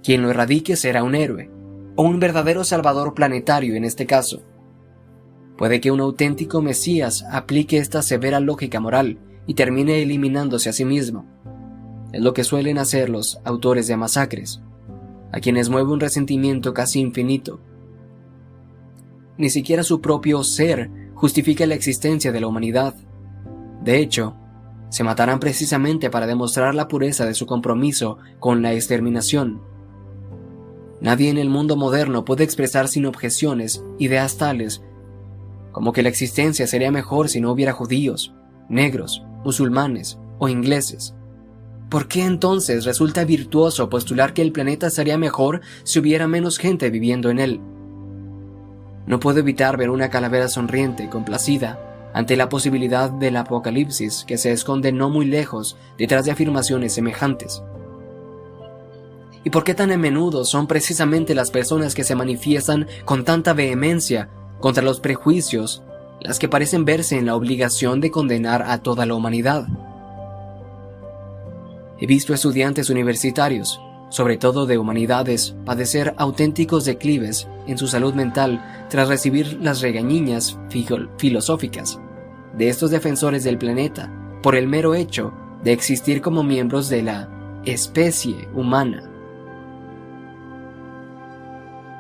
quien 0.02 0.22
lo 0.22 0.30
erradique 0.30 0.74
será 0.74 1.02
un 1.02 1.14
héroe, 1.14 1.50
o 1.96 2.04
un 2.04 2.18
verdadero 2.18 2.64
salvador 2.64 3.12
planetario 3.12 3.74
en 3.74 3.84
este 3.84 4.06
caso. 4.06 4.40
puede 5.58 5.82
que 5.82 5.90
un 5.90 6.00
auténtico 6.00 6.62
Mesías 6.62 7.26
aplique 7.30 7.76
esta 7.76 8.00
severa 8.00 8.40
lógica 8.40 8.80
moral 8.80 9.18
y 9.46 9.52
termine 9.52 10.00
eliminándose 10.00 10.70
a 10.70 10.72
sí 10.72 10.86
mismo. 10.86 11.26
Es 12.10 12.22
lo 12.22 12.32
que 12.32 12.42
suelen 12.42 12.78
hacer 12.78 13.10
los 13.10 13.38
autores 13.44 13.86
de 13.86 13.98
masacres, 13.98 14.62
a 15.32 15.40
quienes 15.40 15.68
mueve 15.68 15.92
un 15.92 16.00
resentimiento 16.00 16.74
casi 16.74 17.00
infinito. 17.00 17.60
Ni 19.38 19.50
siquiera 19.50 19.82
su 19.82 20.00
propio 20.00 20.42
ser 20.44 20.90
justifica 21.14 21.66
la 21.66 21.74
existencia 21.74 22.32
de 22.32 22.40
la 22.40 22.46
humanidad. 22.46 22.94
De 23.82 23.98
hecho, 23.98 24.34
se 24.90 25.04
matarán 25.04 25.40
precisamente 25.40 26.10
para 26.10 26.26
demostrar 26.26 26.74
la 26.74 26.88
pureza 26.88 27.24
de 27.24 27.34
su 27.34 27.46
compromiso 27.46 28.18
con 28.38 28.62
la 28.62 28.74
exterminación. 28.74 29.62
Nadie 31.00 31.30
en 31.30 31.38
el 31.38 31.48
mundo 31.48 31.76
moderno 31.76 32.24
puede 32.24 32.44
expresar 32.44 32.88
sin 32.88 33.06
objeciones 33.06 33.82
ideas 33.98 34.36
tales 34.36 34.82
como 35.72 35.92
que 35.92 36.02
la 36.02 36.08
existencia 36.08 36.66
sería 36.66 36.90
mejor 36.90 37.28
si 37.28 37.40
no 37.40 37.52
hubiera 37.52 37.72
judíos, 37.72 38.34
negros, 38.68 39.24
musulmanes 39.44 40.18
o 40.38 40.48
ingleses. 40.48 41.14
¿Por 41.90 42.06
qué 42.06 42.24
entonces 42.24 42.84
resulta 42.84 43.24
virtuoso 43.24 43.90
postular 43.90 44.32
que 44.32 44.42
el 44.42 44.52
planeta 44.52 44.90
sería 44.90 45.18
mejor 45.18 45.60
si 45.82 45.98
hubiera 45.98 46.28
menos 46.28 46.56
gente 46.56 46.88
viviendo 46.88 47.30
en 47.30 47.40
él? 47.40 47.60
No 49.08 49.18
puedo 49.18 49.40
evitar 49.40 49.76
ver 49.76 49.90
una 49.90 50.08
calavera 50.08 50.46
sonriente, 50.46 51.08
complacida, 51.08 51.80
ante 52.14 52.36
la 52.36 52.48
posibilidad 52.48 53.10
del 53.10 53.36
apocalipsis 53.36 54.24
que 54.24 54.38
se 54.38 54.52
esconde 54.52 54.92
no 54.92 55.10
muy 55.10 55.24
lejos 55.26 55.76
detrás 55.98 56.24
de 56.26 56.30
afirmaciones 56.30 56.94
semejantes. 56.94 57.60
¿Y 59.42 59.50
por 59.50 59.64
qué 59.64 59.74
tan 59.74 59.90
a 59.90 59.96
menudo 59.96 60.44
son 60.44 60.68
precisamente 60.68 61.34
las 61.34 61.50
personas 61.50 61.96
que 61.96 62.04
se 62.04 62.14
manifiestan 62.14 62.86
con 63.04 63.24
tanta 63.24 63.52
vehemencia 63.52 64.28
contra 64.60 64.84
los 64.84 65.00
prejuicios 65.00 65.82
las 66.20 66.38
que 66.38 66.48
parecen 66.48 66.84
verse 66.84 67.18
en 67.18 67.26
la 67.26 67.34
obligación 67.34 68.00
de 68.00 68.12
condenar 68.12 68.62
a 68.62 68.78
toda 68.78 69.06
la 69.06 69.14
humanidad? 69.14 69.66
He 72.00 72.06
visto 72.06 72.32
estudiantes 72.32 72.88
universitarios, 72.88 73.80
sobre 74.08 74.38
todo 74.38 74.64
de 74.66 74.78
humanidades, 74.78 75.54
padecer 75.66 76.14
auténticos 76.16 76.86
declives 76.86 77.46
en 77.66 77.76
su 77.76 77.86
salud 77.86 78.14
mental 78.14 78.86
tras 78.88 79.08
recibir 79.08 79.58
las 79.60 79.82
regañiñas 79.82 80.58
filosóficas 81.18 82.00
de 82.56 82.68
estos 82.68 82.90
defensores 82.90 83.44
del 83.44 83.58
planeta 83.58 84.10
por 84.42 84.56
el 84.56 84.66
mero 84.66 84.94
hecho 84.94 85.32
de 85.62 85.72
existir 85.72 86.22
como 86.22 86.42
miembros 86.42 86.88
de 86.88 87.02
la 87.02 87.28
especie 87.64 88.48
humana. 88.54 89.02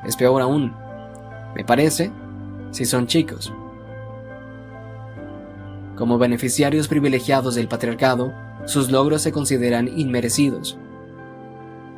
Es 0.04 0.16
peor 0.16 0.40
aún, 0.40 0.74
me 1.54 1.62
parece, 1.62 2.10
si 2.70 2.86
son 2.86 3.06
chicos. 3.06 3.52
Como 5.94 6.16
beneficiarios 6.16 6.88
privilegiados 6.88 7.54
del 7.54 7.68
patriarcado, 7.68 8.32
sus 8.66 8.90
logros 8.90 9.22
se 9.22 9.32
consideran 9.32 9.88
inmerecidos 9.88 10.78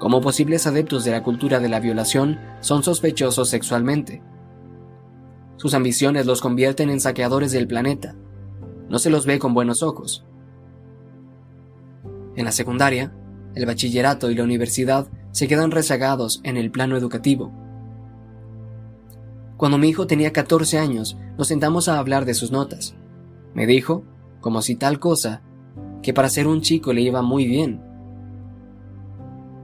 como 0.03 0.21
posibles 0.21 0.67
adeptos 0.67 1.05
de 1.05 1.13
la 1.13 1.23
cultura 1.23 1.61
de 1.61 1.69
la 1.69 1.79
violación, 1.79 2.41
son 2.59 2.83
sospechosos 2.83 3.49
sexualmente. 3.49 4.21
Sus 5.59 5.75
ambiciones 5.75 6.27
los 6.27 6.41
convierten 6.41 6.91
en 6.91 6.99
saqueadores 6.99 7.53
del 7.53 7.69
planeta. 7.69 8.17
No 8.89 8.99
se 8.99 9.11
los 9.11 9.27
ve 9.27 9.39
con 9.39 9.55
buenos 9.55 9.81
ojos. 9.85 10.25
En 12.35 12.45
la 12.45 12.51
secundaria, 12.51 13.15
el 13.55 13.65
bachillerato 13.65 14.29
y 14.29 14.35
la 14.35 14.43
universidad 14.43 15.07
se 15.31 15.47
quedan 15.47 15.71
rezagados 15.71 16.41
en 16.43 16.57
el 16.57 16.73
plano 16.73 16.97
educativo. 16.97 17.53
Cuando 19.57 19.79
mi 19.79 19.89
hijo 19.89 20.09
tenía 20.09 20.33
14 20.33 20.81
años, 20.81 21.17
nos 21.39 21.47
sentamos 21.47 21.87
a 21.87 22.01
hablar 22.01 22.25
de 22.25 22.35
sus 22.35 22.51
notas. 22.51 22.97
Me 23.55 23.69
dijo, 23.69 24.03
como 24.41 24.63
si 24.63 24.75
tal 24.75 24.99
cosa, 24.99 25.43
que 26.03 26.13
para 26.13 26.29
ser 26.29 26.47
un 26.47 26.61
chico 26.61 26.93
le 26.93 27.03
iba 27.03 27.23
muy 27.23 27.47
bien, 27.47 27.81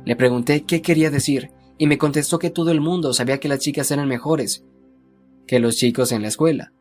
le 0.04 0.16
pregunté 0.16 0.64
qué 0.64 0.80
quería 0.80 1.10
decir 1.10 1.50
y 1.76 1.86
me 1.86 1.98
contestó 1.98 2.38
que 2.38 2.50
todo 2.50 2.70
el 2.70 2.80
mundo 2.80 3.12
sabía 3.12 3.38
que 3.38 3.48
las 3.48 3.60
chicas 3.60 3.90
eran 3.90 4.08
mejores 4.08 4.64
que 5.46 5.58
los 5.60 5.76
chicos 5.76 6.12
en 6.12 6.22
la 6.22 6.28
escuela. 6.28 6.72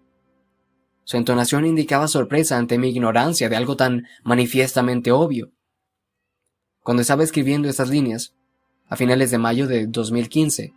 Su 1.03 1.17
entonación 1.17 1.65
indicaba 1.65 2.07
sorpresa 2.07 2.57
ante 2.57 2.77
mi 2.77 2.89
ignorancia 2.89 3.47
de 3.49 3.55
algo 3.55 3.77
tan 3.77 4.05
manifiestamente 4.23 5.11
obvio. 5.11 5.51
Cuando 6.83 7.01
estaba 7.01 7.23
escribiendo 7.23 7.69
estas 7.69 7.89
líneas, 7.89 8.35
a 8.87 8.95
finales 8.95 9.31
de 9.31 9.37
mayo 9.37 9.67
de 9.67 9.87
2015, 9.87 10.73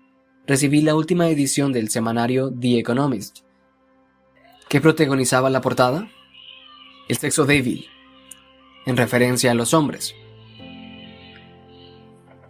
recibí 0.46 0.82
la 0.82 0.94
última 0.94 1.28
edición 1.28 1.72
del 1.72 1.88
semanario 1.88 2.52
The 2.52 2.78
Economist. 2.78 3.40
¿Qué 4.68 4.80
protagonizaba 4.80 5.50
la 5.50 5.60
portada? 5.60 6.08
El 7.08 7.16
sexo 7.16 7.44
débil, 7.44 7.86
en 8.86 8.96
referencia 8.96 9.50
a 9.50 9.54
los 9.54 9.74
hombres. 9.74 10.14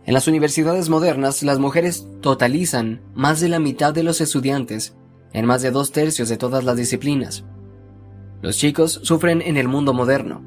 En 0.07 0.15
las 0.15 0.27
universidades 0.27 0.89
modernas, 0.89 1.43
las 1.43 1.59
mujeres 1.59 2.09
totalizan 2.21 3.01
más 3.15 3.41
de 3.41 3.49
la 3.49 3.59
mitad 3.59 3.93
de 3.95 4.03
los 4.03 4.21
estudiantes 4.21 4.97
en 5.33 5.47
más 5.47 5.63
de 5.63 5.71
dos 5.71 5.93
tercios 5.93 6.29
de 6.29 6.37
todas 6.37 6.65
las 6.65 6.77
disciplinas. 6.77 7.45
Los 8.43 8.57
chicos 8.57 9.01
sufren 9.03 9.43
en 9.43 9.57
el 9.57 9.69
mundo 9.69 9.93
moderno. 9.93 10.43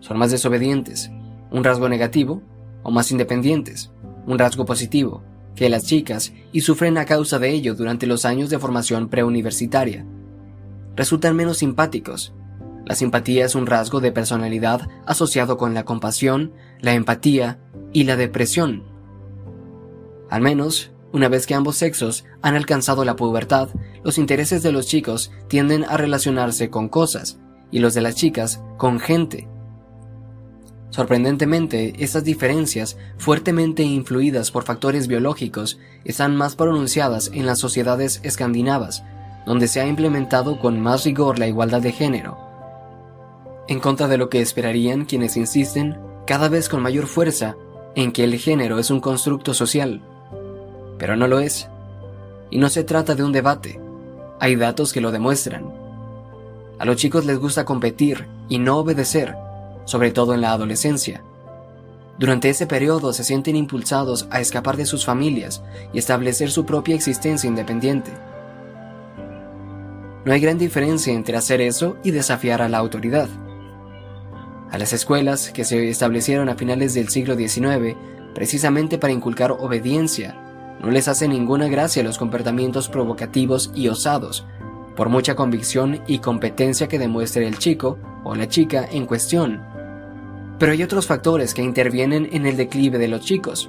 Son 0.00 0.18
más 0.18 0.30
desobedientes, 0.30 1.10
un 1.50 1.62
rasgo 1.62 1.88
negativo, 1.88 2.42
o 2.82 2.90
más 2.90 3.12
independientes, 3.12 3.92
un 4.26 4.38
rasgo 4.38 4.64
positivo, 4.64 5.22
que 5.54 5.68
las 5.68 5.84
chicas 5.84 6.32
y 6.52 6.62
sufren 6.62 6.96
a 6.96 7.04
causa 7.04 7.38
de 7.38 7.50
ello 7.50 7.74
durante 7.74 8.06
los 8.06 8.24
años 8.24 8.48
de 8.50 8.58
formación 8.58 9.08
preuniversitaria. 9.08 10.06
Resultan 10.96 11.36
menos 11.36 11.58
simpáticos. 11.58 12.32
La 12.86 12.94
simpatía 12.94 13.44
es 13.44 13.54
un 13.54 13.66
rasgo 13.66 14.00
de 14.00 14.12
personalidad 14.12 14.88
asociado 15.06 15.56
con 15.56 15.74
la 15.74 15.84
compasión, 15.84 16.52
la 16.80 16.94
empatía 16.94 17.58
y 17.92 18.04
la 18.04 18.16
depresión. 18.16 18.84
Al 20.28 20.40
menos, 20.40 20.92
una 21.12 21.28
vez 21.28 21.46
que 21.46 21.54
ambos 21.54 21.76
sexos 21.76 22.24
han 22.40 22.54
alcanzado 22.54 23.04
la 23.04 23.16
pubertad, 23.16 23.68
los 24.04 24.16
intereses 24.16 24.62
de 24.62 24.72
los 24.72 24.86
chicos 24.86 25.32
tienden 25.48 25.84
a 25.84 25.96
relacionarse 25.96 26.70
con 26.70 26.88
cosas 26.88 27.38
y 27.70 27.80
los 27.80 27.94
de 27.94 28.00
las 28.00 28.14
chicas 28.14 28.62
con 28.76 29.00
gente. 29.00 29.48
Sorprendentemente, 30.90 31.94
estas 32.02 32.24
diferencias, 32.24 32.96
fuertemente 33.16 33.84
influidas 33.84 34.50
por 34.50 34.64
factores 34.64 35.06
biológicos, 35.06 35.78
están 36.04 36.36
más 36.36 36.56
pronunciadas 36.56 37.30
en 37.32 37.46
las 37.46 37.60
sociedades 37.60 38.20
escandinavas, 38.24 39.04
donde 39.46 39.68
se 39.68 39.80
ha 39.80 39.86
implementado 39.86 40.58
con 40.58 40.80
más 40.80 41.04
rigor 41.04 41.38
la 41.38 41.46
igualdad 41.46 41.80
de 41.80 41.92
género. 41.92 42.49
En 43.70 43.78
contra 43.78 44.08
de 44.08 44.18
lo 44.18 44.28
que 44.28 44.40
esperarían 44.40 45.04
quienes 45.04 45.36
insisten, 45.36 45.96
cada 46.26 46.48
vez 46.48 46.68
con 46.68 46.82
mayor 46.82 47.06
fuerza, 47.06 47.54
en 47.94 48.10
que 48.10 48.24
el 48.24 48.36
género 48.36 48.80
es 48.80 48.90
un 48.90 48.98
constructo 48.98 49.54
social, 49.54 50.02
pero 50.98 51.14
no 51.14 51.28
lo 51.28 51.38
es. 51.38 51.68
Y 52.50 52.58
no 52.58 52.68
se 52.68 52.82
trata 52.82 53.14
de 53.14 53.22
un 53.22 53.30
debate, 53.30 53.80
hay 54.40 54.56
datos 54.56 54.92
que 54.92 55.00
lo 55.00 55.12
demuestran. 55.12 55.72
A 56.80 56.84
los 56.84 56.96
chicos 56.96 57.24
les 57.26 57.38
gusta 57.38 57.64
competir 57.64 58.26
y 58.48 58.58
no 58.58 58.76
obedecer, 58.76 59.36
sobre 59.84 60.10
todo 60.10 60.34
en 60.34 60.40
la 60.40 60.50
adolescencia. 60.50 61.22
Durante 62.18 62.48
ese 62.48 62.66
periodo 62.66 63.12
se 63.12 63.22
sienten 63.22 63.54
impulsados 63.54 64.26
a 64.32 64.40
escapar 64.40 64.76
de 64.76 64.84
sus 64.84 65.04
familias 65.04 65.62
y 65.92 66.00
establecer 66.00 66.50
su 66.50 66.66
propia 66.66 66.96
existencia 66.96 67.46
independiente. 67.46 68.10
No 70.24 70.32
hay 70.32 70.40
gran 70.40 70.58
diferencia 70.58 71.12
entre 71.12 71.36
hacer 71.36 71.60
eso 71.60 71.96
y 72.02 72.10
desafiar 72.10 72.62
a 72.62 72.68
la 72.68 72.78
autoridad. 72.78 73.28
A 74.70 74.78
las 74.78 74.92
escuelas 74.92 75.50
que 75.50 75.64
se 75.64 75.88
establecieron 75.88 76.48
a 76.48 76.54
finales 76.54 76.94
del 76.94 77.08
siglo 77.08 77.36
XIX, 77.36 77.96
precisamente 78.34 78.98
para 78.98 79.12
inculcar 79.12 79.50
obediencia, 79.50 80.36
no 80.80 80.90
les 80.90 81.08
hace 81.08 81.26
ninguna 81.26 81.66
gracia 81.68 82.04
los 82.04 82.18
comportamientos 82.18 82.88
provocativos 82.88 83.72
y 83.74 83.88
osados, 83.88 84.46
por 84.94 85.08
mucha 85.08 85.34
convicción 85.34 86.02
y 86.06 86.20
competencia 86.20 86.86
que 86.86 87.00
demuestre 87.00 87.48
el 87.48 87.58
chico 87.58 87.98
o 88.22 88.36
la 88.36 88.48
chica 88.48 88.86
en 88.90 89.06
cuestión. 89.06 89.60
Pero 90.58 90.72
hay 90.72 90.82
otros 90.84 91.06
factores 91.06 91.52
que 91.52 91.62
intervienen 91.62 92.28
en 92.32 92.46
el 92.46 92.56
declive 92.56 92.98
de 92.98 93.08
los 93.08 93.22
chicos. 93.22 93.68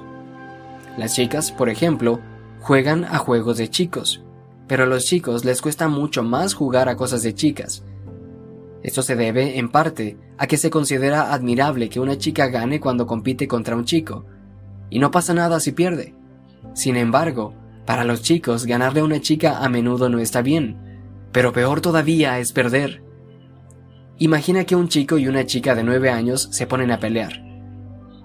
Las 0.96 1.14
chicas, 1.14 1.50
por 1.50 1.68
ejemplo, 1.68 2.20
juegan 2.60 3.04
a 3.06 3.18
juegos 3.18 3.56
de 3.56 3.68
chicos, 3.68 4.22
pero 4.68 4.84
a 4.84 4.86
los 4.86 5.04
chicos 5.04 5.44
les 5.44 5.62
cuesta 5.62 5.88
mucho 5.88 6.22
más 6.22 6.54
jugar 6.54 6.88
a 6.88 6.96
cosas 6.96 7.22
de 7.22 7.34
chicas, 7.34 7.82
esto 8.82 9.02
se 9.02 9.16
debe, 9.16 9.58
en 9.58 9.70
parte, 9.70 10.16
a 10.38 10.46
que 10.46 10.56
se 10.56 10.70
considera 10.70 11.32
admirable 11.32 11.88
que 11.88 12.00
una 12.00 12.18
chica 12.18 12.48
gane 12.48 12.80
cuando 12.80 13.06
compite 13.06 13.46
contra 13.46 13.76
un 13.76 13.84
chico, 13.84 14.24
y 14.90 14.98
no 14.98 15.10
pasa 15.10 15.34
nada 15.34 15.60
si 15.60 15.72
pierde. 15.72 16.14
Sin 16.74 16.96
embargo, 16.96 17.54
para 17.86 18.04
los 18.04 18.22
chicos 18.22 18.66
ganarle 18.66 19.00
a 19.00 19.04
una 19.04 19.20
chica 19.20 19.58
a 19.64 19.68
menudo 19.68 20.08
no 20.08 20.18
está 20.18 20.42
bien, 20.42 20.76
pero 21.32 21.52
peor 21.52 21.80
todavía 21.80 22.38
es 22.38 22.52
perder. 22.52 23.02
Imagina 24.18 24.64
que 24.64 24.76
un 24.76 24.88
chico 24.88 25.18
y 25.18 25.28
una 25.28 25.46
chica 25.46 25.74
de 25.74 25.82
9 25.82 26.10
años 26.10 26.48
se 26.52 26.66
ponen 26.66 26.90
a 26.90 27.00
pelear, 27.00 27.42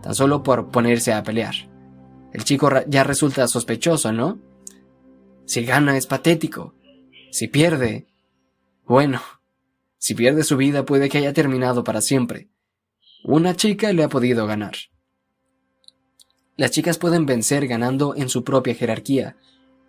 tan 0.02 0.14
solo 0.14 0.44
por 0.44 0.70
ponerse 0.70 1.14
a 1.14 1.24
pelear. 1.24 1.56
El 2.34 2.44
chico 2.44 2.70
ya 2.88 3.04
resulta 3.04 3.48
sospechoso, 3.48 4.12
¿no? 4.12 4.38
Si 5.46 5.64
gana 5.64 5.98
es 5.98 6.08
patético. 6.08 6.74
Si 7.32 7.48
pierde, 7.48 8.08
Bueno, 8.86 9.20
si 10.08 10.16
pierde 10.16 10.46
su 10.46 10.56
vida 10.56 10.86
puede 10.86 11.10
que 11.10 11.18
haya 11.18 11.34
terminado 11.34 11.84
para 11.84 12.00
siempre. 12.00 12.48
Una 13.26 13.58
chica 13.58 13.92
le 13.92 14.04
ha 14.04 14.08
podido 14.08 14.48
ganar. 14.48 14.72
Las 16.56 16.72
chicas 16.72 16.98
pueden 16.98 17.26
vencer 17.26 17.68
ganando 17.68 18.16
en 18.16 18.30
su 18.30 18.46
propia 18.46 18.74
jerarquía, 18.74 19.36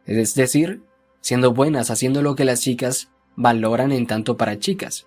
es 0.07 0.35
decir, 0.35 0.83
siendo 1.21 1.55
buenas 1.55 1.93
haciendo 1.93 2.21
lo 2.21 2.35
que 2.35 2.45
las 2.45 2.63
chicas 2.63 3.13
valoran 3.37 3.93
en 3.93 4.09
tanto 4.09 4.37
para 4.37 4.59
chicas. 4.59 5.07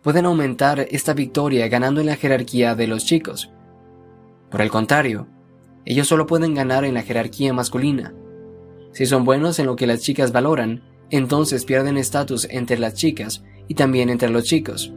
Pueden 0.00 0.26
aumentar 0.26 0.86
esta 0.92 1.12
victoria 1.12 1.66
ganando 1.66 2.00
en 2.00 2.06
la 2.06 2.14
jerarquía 2.14 2.76
de 2.76 2.86
los 2.86 3.04
chicos. 3.04 3.50
Por 4.48 4.62
el 4.62 4.70
contrario, 4.70 5.26
ellos 5.84 6.06
solo 6.06 6.28
pueden 6.28 6.54
ganar 6.54 6.84
en 6.84 6.94
la 6.94 7.02
jerarquía 7.02 7.52
masculina. 7.52 8.14
Si 8.92 9.06
son 9.06 9.24
buenos 9.24 9.58
en 9.58 9.66
lo 9.66 9.74
que 9.74 9.88
las 9.88 10.02
chicas 10.02 10.30
valoran, 10.30 10.84
entonces 11.10 11.64
pierden 11.64 11.98
estatus 11.98 12.46
entre 12.48 12.78
las 12.78 12.94
chicas 12.94 13.42
y 13.68 13.74
también 13.74 14.10
entre 14.10 14.30
los 14.30 14.44
chicos. 14.44 14.92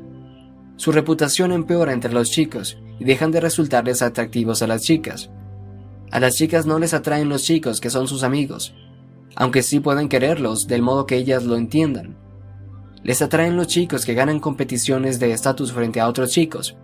Su 0.78 0.92
reputación 0.92 1.52
empeora 1.52 1.94
entre 1.94 2.12
los 2.12 2.30
chicos 2.32 2.78
y 3.00 3.06
dejan 3.06 3.32
de 3.32 3.40
resultarles 3.40 4.02
atractivos 4.02 4.62
a 4.62 4.68
las 4.68 4.82
chicas. 4.82 5.30
A 6.12 6.20
las 6.20 6.36
chicas 6.36 6.66
no 6.66 6.80
les 6.80 6.94
atraen 6.94 7.30
los 7.30 7.44
chicos 7.44 7.80
que 7.80 7.90
son 7.90 8.08
sus 8.08 8.24
amigos, 8.24 8.76
aunque 9.36 9.64
sí 9.64 9.80
pueden 9.80 10.10
quererlos 10.10 10.68
del 10.68 10.82
modo 10.82 11.06
que 11.06 11.18
ellas 11.18 11.44
lo 11.44 11.56
entiendan. 11.56 12.18
Les 13.04 13.22
atraen 13.22 13.56
los 13.56 13.68
chicos 13.68 14.06
que 14.06 14.14
ganan 14.14 14.40
competiciones 14.40 15.20
de 15.20 15.32
estatus 15.32 15.72
frente 15.72 16.00
a 16.00 16.08
otros 16.08 16.32
chicos. 16.32 16.76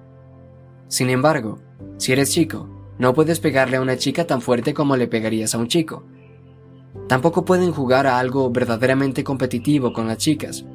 Sin 0.88 1.10
embargo, 1.10 1.60
si 1.98 2.12
eres 2.12 2.32
chico, 2.32 2.70
no 3.00 3.14
puedes 3.14 3.40
pegarle 3.40 3.78
a 3.78 3.82
una 3.82 3.98
chica 3.98 4.28
tan 4.28 4.42
fuerte 4.42 4.74
como 4.74 4.96
le 4.96 5.08
pegarías 5.08 5.56
a 5.56 5.58
un 5.58 5.68
chico. 5.68 6.04
Tampoco 7.08 7.46
pueden 7.46 7.72
jugar 7.72 8.06
a 8.06 8.20
algo 8.20 8.52
verdaderamente 8.52 9.24
competitivo 9.24 9.94
con 9.94 10.08
las 10.08 10.18
chicas. 10.18 10.66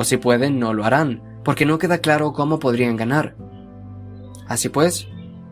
O 0.00 0.04
si 0.04 0.16
pueden, 0.16 0.60
no 0.60 0.74
lo 0.74 0.84
harán, 0.84 1.40
porque 1.42 1.66
no 1.66 1.78
queda 1.78 1.98
claro 1.98 2.32
cómo 2.32 2.60
podrían 2.60 2.96
ganar. 2.96 3.34
Así 4.46 4.68
pues, 4.68 5.08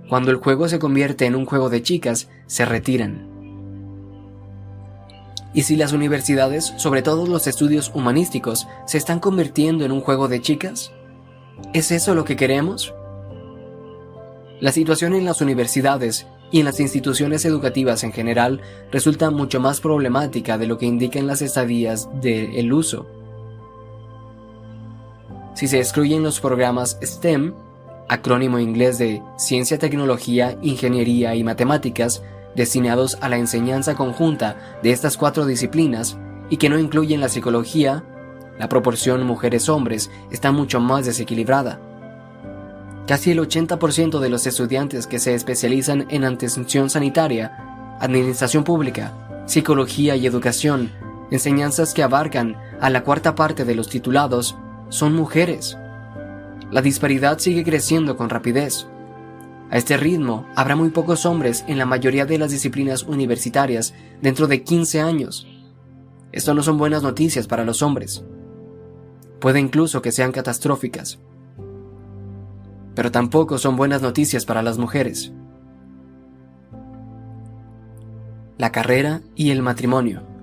cuando 0.08 0.30
el 0.30 0.36
juego 0.36 0.68
se 0.68 0.78
convierte 0.78 1.26
en 1.26 1.34
un 1.34 1.46
juego 1.46 1.68
de 1.68 1.82
chicas, 1.82 2.28
se 2.46 2.64
retiran. 2.64 3.28
¿Y 5.52 5.62
si 5.62 5.74
las 5.74 5.92
universidades, 5.92 6.72
sobre 6.76 7.02
todo 7.02 7.26
los 7.26 7.48
estudios 7.48 7.90
humanísticos, 7.92 8.68
se 8.86 8.98
están 8.98 9.18
convirtiendo 9.18 9.84
en 9.84 9.90
un 9.90 10.00
juego 10.00 10.28
de 10.28 10.40
chicas? 10.40 10.92
¿Es 11.72 11.90
eso 11.90 12.14
lo 12.14 12.24
que 12.24 12.36
queremos? 12.36 12.94
La 14.60 14.70
situación 14.70 15.12
en 15.14 15.24
las 15.24 15.40
universidades 15.40 16.28
y 16.52 16.60
en 16.60 16.66
las 16.66 16.78
instituciones 16.78 17.44
educativas 17.44 18.04
en 18.04 18.12
general 18.12 18.60
resulta 18.92 19.30
mucho 19.30 19.58
más 19.58 19.80
problemática 19.80 20.56
de 20.56 20.68
lo 20.68 20.78
que 20.78 20.86
indican 20.86 21.26
las 21.26 21.42
estadías 21.42 22.08
del 22.20 22.72
uso. 22.72 23.15
Si 25.56 25.68
se 25.68 25.78
excluyen 25.78 26.22
los 26.22 26.38
programas 26.38 26.98
STEM, 27.02 27.54
acrónimo 28.10 28.58
inglés 28.58 28.98
de 28.98 29.22
Ciencia, 29.38 29.78
Tecnología, 29.78 30.58
Ingeniería 30.60 31.34
y 31.34 31.44
Matemáticas, 31.44 32.22
destinados 32.54 33.16
a 33.22 33.30
la 33.30 33.38
enseñanza 33.38 33.94
conjunta 33.94 34.78
de 34.82 34.92
estas 34.92 35.16
cuatro 35.16 35.46
disciplinas 35.46 36.18
y 36.50 36.58
que 36.58 36.68
no 36.68 36.78
incluyen 36.78 37.22
la 37.22 37.30
psicología, 37.30 38.04
la 38.58 38.68
proporción 38.68 39.24
mujeres-hombres 39.24 40.10
está 40.30 40.52
mucho 40.52 40.78
más 40.78 41.06
desequilibrada. 41.06 41.80
Casi 43.06 43.30
el 43.30 43.38
80% 43.38 44.18
de 44.18 44.28
los 44.28 44.46
estudiantes 44.46 45.06
que 45.06 45.18
se 45.18 45.34
especializan 45.34 46.04
en 46.10 46.24
atención 46.24 46.90
sanitaria, 46.90 47.96
administración 47.98 48.62
pública, 48.62 49.14
psicología 49.46 50.16
y 50.16 50.26
educación, 50.26 50.92
enseñanzas 51.30 51.94
que 51.94 52.02
abarcan 52.02 52.58
a 52.78 52.90
la 52.90 53.04
cuarta 53.04 53.34
parte 53.34 53.64
de 53.64 53.74
los 53.74 53.88
titulados, 53.88 54.54
son 54.88 55.14
mujeres. 55.14 55.76
La 56.70 56.82
disparidad 56.82 57.38
sigue 57.38 57.64
creciendo 57.64 58.16
con 58.16 58.28
rapidez. 58.28 58.86
A 59.70 59.76
este 59.76 59.96
ritmo, 59.96 60.46
habrá 60.54 60.76
muy 60.76 60.90
pocos 60.90 61.26
hombres 61.26 61.64
en 61.66 61.78
la 61.78 61.86
mayoría 61.86 62.24
de 62.24 62.38
las 62.38 62.52
disciplinas 62.52 63.02
universitarias 63.02 63.94
dentro 64.22 64.46
de 64.46 64.62
15 64.62 65.00
años. 65.00 65.46
Esto 66.32 66.54
no 66.54 66.62
son 66.62 66.78
buenas 66.78 67.02
noticias 67.02 67.46
para 67.46 67.64
los 67.64 67.82
hombres. 67.82 68.24
Puede 69.40 69.60
incluso 69.60 70.02
que 70.02 70.12
sean 70.12 70.32
catastróficas. 70.32 71.18
Pero 72.94 73.10
tampoco 73.10 73.58
son 73.58 73.76
buenas 73.76 74.02
noticias 74.02 74.44
para 74.44 74.62
las 74.62 74.78
mujeres. 74.78 75.32
La 78.56 78.72
carrera 78.72 79.20
y 79.34 79.50
el 79.50 79.62
matrimonio. 79.62 80.35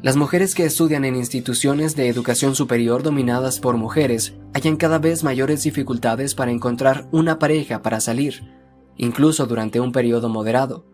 Las 0.00 0.14
mujeres 0.14 0.54
que 0.54 0.64
estudian 0.64 1.04
en 1.04 1.16
instituciones 1.16 1.96
de 1.96 2.06
educación 2.06 2.54
superior 2.54 3.02
dominadas 3.02 3.58
por 3.58 3.76
mujeres 3.76 4.34
hallan 4.54 4.76
cada 4.76 5.00
vez 5.00 5.24
mayores 5.24 5.64
dificultades 5.64 6.36
para 6.36 6.52
encontrar 6.52 7.08
una 7.10 7.40
pareja 7.40 7.82
para 7.82 7.98
salir, 7.98 8.44
incluso 8.96 9.46
durante 9.46 9.80
un 9.80 9.90
periodo 9.90 10.28
moderado. 10.28 10.86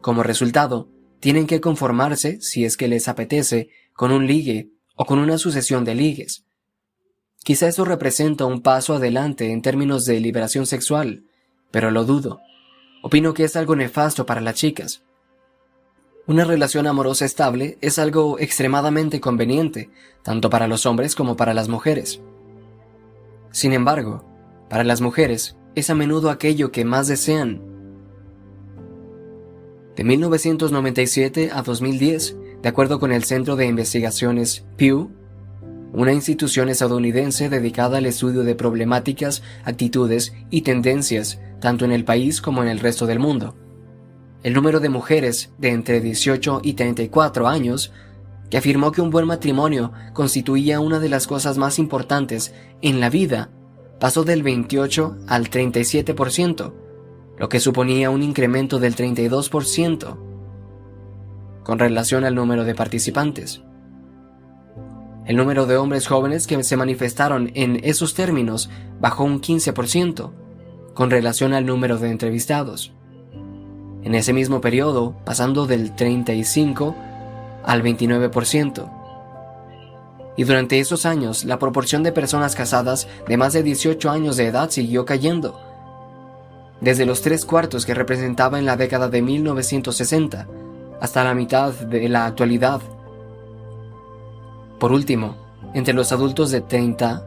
Como 0.00 0.24
resultado, 0.24 0.88
tienen 1.20 1.46
que 1.46 1.60
conformarse, 1.60 2.40
si 2.40 2.64
es 2.64 2.76
que 2.76 2.88
les 2.88 3.06
apetece, 3.06 3.68
con 3.92 4.10
un 4.10 4.26
ligue 4.26 4.72
o 4.96 5.04
con 5.04 5.20
una 5.20 5.38
sucesión 5.38 5.84
de 5.84 5.94
ligues. 5.94 6.44
Quizá 7.44 7.68
eso 7.68 7.84
representa 7.84 8.46
un 8.46 8.62
paso 8.62 8.94
adelante 8.94 9.52
en 9.52 9.62
términos 9.62 10.06
de 10.06 10.18
liberación 10.18 10.66
sexual, 10.66 11.22
pero 11.70 11.92
lo 11.92 12.04
dudo. 12.04 12.40
Opino 13.00 13.32
que 13.32 13.44
es 13.44 13.54
algo 13.54 13.76
nefasto 13.76 14.26
para 14.26 14.40
las 14.40 14.56
chicas, 14.56 15.03
una 16.26 16.44
relación 16.44 16.86
amorosa 16.86 17.26
estable 17.26 17.76
es 17.82 17.98
algo 17.98 18.38
extremadamente 18.38 19.20
conveniente, 19.20 19.90
tanto 20.22 20.48
para 20.48 20.66
los 20.68 20.86
hombres 20.86 21.14
como 21.14 21.36
para 21.36 21.52
las 21.52 21.68
mujeres. 21.68 22.22
Sin 23.50 23.74
embargo, 23.74 24.24
para 24.70 24.84
las 24.84 25.02
mujeres 25.02 25.56
es 25.74 25.90
a 25.90 25.94
menudo 25.94 26.30
aquello 26.30 26.72
que 26.72 26.86
más 26.86 27.08
desean. 27.08 27.60
De 29.96 30.02
1997 30.02 31.50
a 31.52 31.60
2010, 31.60 32.36
de 32.62 32.68
acuerdo 32.70 32.98
con 32.98 33.12
el 33.12 33.24
Centro 33.24 33.54
de 33.56 33.66
Investigaciones 33.66 34.64
Pew, 34.78 35.10
una 35.92 36.14
institución 36.14 36.70
estadounidense 36.70 37.50
dedicada 37.50 37.98
al 37.98 38.06
estudio 38.06 38.44
de 38.44 38.54
problemáticas, 38.54 39.42
actitudes 39.64 40.32
y 40.50 40.62
tendencias 40.62 41.38
tanto 41.60 41.84
en 41.84 41.92
el 41.92 42.04
país 42.04 42.40
como 42.40 42.62
en 42.62 42.68
el 42.68 42.80
resto 42.80 43.06
del 43.06 43.18
mundo 43.18 43.54
el 44.44 44.52
número 44.52 44.78
de 44.78 44.90
mujeres 44.90 45.50
de 45.58 45.70
entre 45.70 46.00
18 46.00 46.60
y 46.62 46.74
34 46.74 47.48
años 47.48 47.92
que 48.50 48.58
afirmó 48.58 48.92
que 48.92 49.00
un 49.00 49.10
buen 49.10 49.26
matrimonio 49.26 49.90
constituía 50.12 50.80
una 50.80 51.00
de 51.00 51.08
las 51.08 51.26
cosas 51.26 51.56
más 51.56 51.78
importantes 51.78 52.54
en 52.82 53.00
la 53.00 53.08
vida 53.08 53.50
pasó 53.98 54.22
del 54.22 54.42
28 54.42 55.16
al 55.28 55.48
37%, 55.48 56.74
lo 57.38 57.48
que 57.48 57.58
suponía 57.58 58.10
un 58.10 58.22
incremento 58.22 58.78
del 58.78 58.94
32% 58.94 60.18
con 61.62 61.78
relación 61.78 62.24
al 62.24 62.34
número 62.34 62.64
de 62.64 62.74
participantes. 62.74 63.62
El 65.24 65.38
número 65.38 65.64
de 65.64 65.78
hombres 65.78 66.06
jóvenes 66.06 66.46
que 66.46 66.62
se 66.62 66.76
manifestaron 66.76 67.50
en 67.54 67.80
esos 67.82 68.12
términos 68.12 68.68
bajó 69.00 69.24
un 69.24 69.40
15% 69.40 70.32
con 70.92 71.10
relación 71.10 71.54
al 71.54 71.64
número 71.64 71.96
de 71.96 72.10
entrevistados 72.10 72.92
en 74.04 74.14
ese 74.14 74.32
mismo 74.32 74.60
periodo, 74.60 75.14
pasando 75.24 75.66
del 75.66 75.92
35 75.92 76.94
al 77.64 77.82
29%. 77.82 78.90
Y 80.36 80.44
durante 80.44 80.78
esos 80.78 81.06
años, 81.06 81.44
la 81.44 81.58
proporción 81.58 82.02
de 82.02 82.12
personas 82.12 82.54
casadas 82.54 83.08
de 83.26 83.36
más 83.36 83.52
de 83.54 83.62
18 83.62 84.10
años 84.10 84.36
de 84.36 84.46
edad 84.46 84.70
siguió 84.70 85.04
cayendo, 85.04 85.58
desde 86.80 87.06
los 87.06 87.22
tres 87.22 87.46
cuartos 87.46 87.86
que 87.86 87.94
representaba 87.94 88.58
en 88.58 88.66
la 88.66 88.76
década 88.76 89.08
de 89.08 89.22
1960 89.22 90.46
hasta 91.00 91.24
la 91.24 91.34
mitad 91.34 91.72
de 91.72 92.08
la 92.08 92.26
actualidad. 92.26 92.80
Por 94.78 94.92
último, 94.92 95.36
entre 95.72 95.94
los 95.94 96.12
adultos 96.12 96.50
de 96.50 96.60
30 96.60 97.26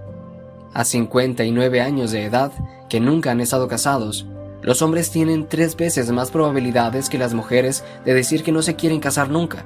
a 0.74 0.84
59 0.84 1.82
años 1.82 2.12
de 2.12 2.26
edad 2.26 2.52
que 2.88 3.00
nunca 3.00 3.32
han 3.32 3.42
estado 3.42 3.68
casados, 3.68 4.28
los 4.68 4.82
hombres 4.82 5.12
tienen 5.12 5.48
tres 5.48 5.78
veces 5.78 6.12
más 6.12 6.30
probabilidades 6.30 7.08
que 7.08 7.18
las 7.18 7.34
mujeres 7.34 7.86
de 8.04 8.14
decir 8.14 8.44
que 8.44 8.52
no 8.52 8.62
se 8.62 8.76
quieren 8.76 9.00
casar 9.00 9.30
nunca, 9.30 9.64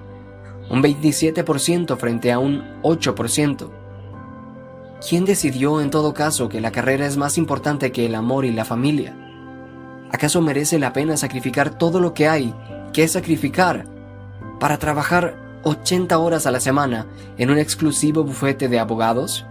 un 0.69 0.83
27% 0.83 1.97
frente 1.97 2.31
a 2.31 2.37
un 2.37 2.61
8%. 2.83 3.67
¿Quién 5.09 5.25
decidió 5.25 5.81
en 5.81 5.89
todo 5.89 6.13
caso 6.13 6.49
que 6.49 6.61
la 6.61 6.71
carrera 6.71 7.07
es 7.07 7.17
más 7.17 7.39
importante 7.39 7.91
que 7.91 8.05
el 8.05 8.13
amor 8.13 8.45
y 8.45 8.51
la 8.51 8.63
familia? 8.63 9.17
¿Acaso 10.11 10.39
merece 10.39 10.77
la 10.77 10.93
pena 10.93 11.17
sacrificar 11.17 11.79
todo 11.79 11.99
lo 11.99 12.13
que 12.13 12.27
hay, 12.27 12.53
que 12.93 13.07
sacrificar, 13.07 13.87
para 14.59 14.77
trabajar 14.77 15.35
80 15.63 16.15
horas 16.19 16.45
a 16.45 16.51
la 16.51 16.59
semana 16.59 17.07
en 17.39 17.49
un 17.49 17.57
exclusivo 17.57 18.23
bufete 18.23 18.67
de 18.67 18.79
abogados? 18.79 19.47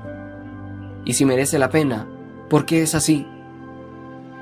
Y 1.04 1.14
si 1.14 1.24
merece 1.24 1.58
la 1.58 1.70
pena, 1.70 2.06
¿por 2.48 2.66
qué 2.66 2.82
es 2.82 2.94
así? 2.94 3.26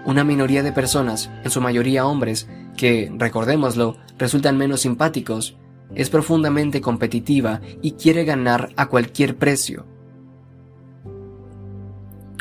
Una 0.08 0.24
minoría 0.24 0.62
de 0.62 0.72
personas, 0.72 1.30
en 1.44 1.50
su 1.50 1.60
mayoría 1.60 2.06
hombres, 2.06 2.48
que, 2.78 3.12
recordémoslo, 3.14 3.98
resultan 4.16 4.56
menos 4.56 4.80
simpáticos, 4.80 5.58
es 5.94 6.08
profundamente 6.08 6.80
competitiva 6.80 7.60
y 7.82 7.92
quiere 7.92 8.24
ganar 8.24 8.70
a 8.76 8.86
cualquier 8.86 9.36
precio. 9.36 9.84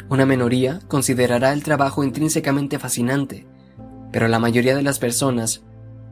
Una 0.08 0.26
minoría 0.26 0.80
considerará 0.88 1.52
el 1.52 1.64
trabajo 1.64 2.06
intrínsecamente 2.06 2.80
fascinante, 2.80 3.46
pero 4.14 4.30
la 4.30 4.40
mayoría 4.40 4.74
de 4.74 4.84
las 4.84 4.98
personas 4.98 5.66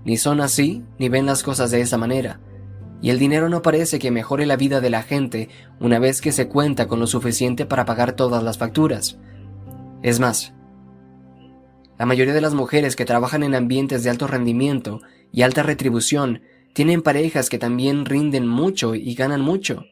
ni 0.04 0.18
son 0.18 0.42
así 0.42 0.84
ni 1.00 1.08
ven 1.08 1.26
las 1.26 1.42
cosas 1.42 1.72
de 1.72 1.80
esa 1.80 1.98
manera, 1.98 2.42
y 3.02 3.12
el 3.12 3.18
dinero 3.18 3.48
no 3.48 3.62
parece 3.62 3.98
que 3.98 4.12
mejore 4.12 4.46
la 4.46 4.58
vida 4.58 4.82
de 4.82 4.90
la 4.90 5.04
gente 5.04 5.48
una 5.80 6.00
vez 6.00 6.20
que 6.20 6.34
se 6.34 6.50
cuenta 6.50 6.90
con 6.90 7.00
lo 7.00 7.08
suficiente 7.08 7.66
para 7.66 7.86
pagar 7.86 8.12
todas 8.12 8.44
las 8.44 8.58
facturas. 8.58 9.20
Es 10.04 10.20
más, 10.20 10.55
la 11.98 12.06
mayoría 12.06 12.34
de 12.34 12.42
las 12.42 12.54
mujeres 12.54 12.96
que 12.96 13.06
trabajan 13.06 13.44
en 13.44 13.56
ambientes 13.56 14.04
de 14.04 14.10
alto 14.10 14.28
rendimiento 14.28 15.02
y 15.32 15.44
alta 15.44 15.64
retribución 15.64 16.42
tienen 16.74 17.02
parejas 17.02 17.50
que 17.50 17.58
también 17.58 18.06
rinden 18.06 18.48
mucho 18.48 18.96
y 18.96 19.16
ganan 19.16 19.42
mucho. 19.42 19.86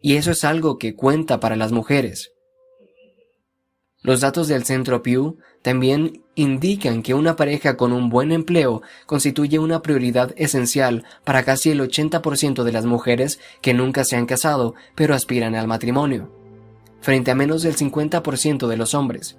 Y 0.00 0.14
eso 0.14 0.30
es 0.30 0.44
algo 0.44 0.78
que 0.78 0.94
cuenta 0.94 1.40
para 1.40 1.56
las 1.56 1.72
mujeres. 1.72 2.32
Los 4.02 4.20
datos 4.20 4.46
del 4.46 4.64
Centro 4.64 5.02
Pew 5.02 5.38
también 5.62 6.22
indican 6.36 7.02
que 7.02 7.14
una 7.14 7.34
pareja 7.34 7.76
con 7.76 7.92
un 7.92 8.08
buen 8.08 8.30
empleo 8.30 8.82
constituye 9.06 9.58
una 9.58 9.82
prioridad 9.82 10.32
esencial 10.36 11.02
para 11.24 11.42
casi 11.42 11.70
el 11.70 11.80
80% 11.80 12.62
de 12.62 12.70
las 12.70 12.84
mujeres 12.84 13.40
que 13.62 13.74
nunca 13.74 14.04
se 14.04 14.14
han 14.14 14.26
casado 14.26 14.74
pero 14.94 15.12
aspiran 15.12 15.56
al 15.56 15.66
matrimonio, 15.66 16.30
frente 17.00 17.32
a 17.32 17.34
menos 17.34 17.62
del 17.62 17.74
50% 17.74 18.68
de 18.68 18.76
los 18.76 18.94
hombres. 18.94 19.38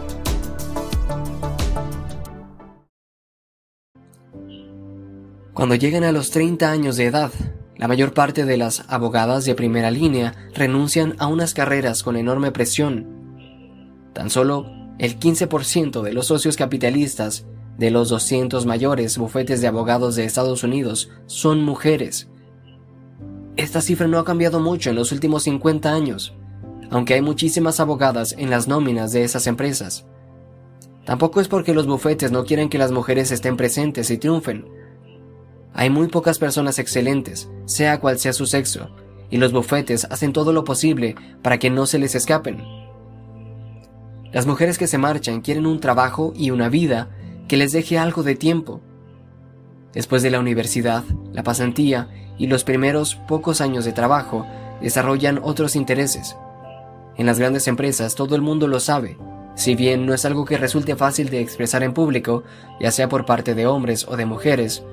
Cuando 5.53 5.75
llegan 5.75 6.05
a 6.05 6.13
los 6.13 6.31
30 6.31 6.71
años 6.71 6.95
de 6.95 7.07
edad, 7.07 7.31
la 7.75 7.89
mayor 7.89 8.13
parte 8.13 8.45
de 8.45 8.55
las 8.55 8.85
abogadas 8.87 9.43
de 9.43 9.53
primera 9.53 9.91
línea 9.91 10.33
renuncian 10.53 11.15
a 11.17 11.27
unas 11.27 11.53
carreras 11.53 12.03
con 12.03 12.15
enorme 12.15 12.51
presión. 12.51 13.05
Tan 14.13 14.29
solo 14.29 14.71
el 14.97 15.19
15% 15.19 16.01
de 16.03 16.13
los 16.13 16.27
socios 16.27 16.55
capitalistas 16.55 17.45
de 17.77 17.91
los 17.91 18.09
200 18.09 18.65
mayores 18.65 19.17
bufetes 19.17 19.59
de 19.59 19.67
abogados 19.67 20.15
de 20.15 20.23
Estados 20.23 20.63
Unidos 20.63 21.09
son 21.25 21.65
mujeres. 21.65 22.29
Esta 23.57 23.81
cifra 23.81 24.07
no 24.07 24.19
ha 24.19 24.25
cambiado 24.25 24.61
mucho 24.61 24.91
en 24.91 24.95
los 24.95 25.11
últimos 25.11 25.43
50 25.43 25.91
años, 25.91 26.33
aunque 26.91 27.15
hay 27.15 27.21
muchísimas 27.21 27.81
abogadas 27.81 28.35
en 28.37 28.49
las 28.49 28.69
nóminas 28.69 29.11
de 29.11 29.23
esas 29.23 29.47
empresas. 29.47 30.05
Tampoco 31.05 31.41
es 31.41 31.49
porque 31.49 31.73
los 31.73 31.87
bufetes 31.87 32.31
no 32.31 32.45
quieren 32.45 32.69
que 32.69 32.77
las 32.77 32.91
mujeres 32.91 33.31
estén 33.31 33.57
presentes 33.57 34.11
y 34.11 34.17
triunfen, 34.17 34.65
hay 35.73 35.89
muy 35.89 36.07
pocas 36.07 36.37
personas 36.37 36.79
excelentes, 36.79 37.49
sea 37.65 37.99
cual 37.99 38.19
sea 38.19 38.33
su 38.33 38.45
sexo, 38.45 38.89
y 39.29 39.37
los 39.37 39.53
bufetes 39.53 40.05
hacen 40.09 40.33
todo 40.33 40.53
lo 40.53 40.63
posible 40.63 41.15
para 41.41 41.59
que 41.59 41.69
no 41.69 41.85
se 41.85 41.99
les 41.99 42.15
escapen. 42.15 42.61
Las 44.31 44.45
mujeres 44.45 44.77
que 44.77 44.87
se 44.87 44.97
marchan 44.97 45.41
quieren 45.41 45.65
un 45.65 45.79
trabajo 45.79 46.33
y 46.35 46.51
una 46.51 46.69
vida 46.69 47.09
que 47.47 47.57
les 47.57 47.71
deje 47.71 47.97
algo 47.97 48.23
de 48.23 48.35
tiempo. 48.35 48.81
Después 49.93 50.23
de 50.23 50.31
la 50.31 50.39
universidad, 50.39 51.03
la 51.33 51.43
pasantía 51.43 52.09
y 52.37 52.47
los 52.47 52.63
primeros 52.63 53.15
pocos 53.15 53.61
años 53.61 53.85
de 53.85 53.91
trabajo, 53.91 54.45
desarrollan 54.81 55.39
otros 55.43 55.75
intereses. 55.75 56.35
En 57.17 57.25
las 57.25 57.39
grandes 57.39 57.67
empresas 57.67 58.15
todo 58.15 58.35
el 58.35 58.41
mundo 58.41 58.67
lo 58.67 58.79
sabe, 58.79 59.17
si 59.55 59.75
bien 59.75 60.05
no 60.05 60.13
es 60.13 60.25
algo 60.25 60.45
que 60.45 60.57
resulte 60.57 60.95
fácil 60.95 61.29
de 61.29 61.41
expresar 61.41 61.83
en 61.83 61.93
público, 61.93 62.43
ya 62.79 62.89
sea 62.89 63.09
por 63.09 63.25
parte 63.25 63.53
de 63.53 63.67
hombres 63.67 64.07
o 64.07 64.15
de 64.15 64.25
mujeres, 64.25 64.83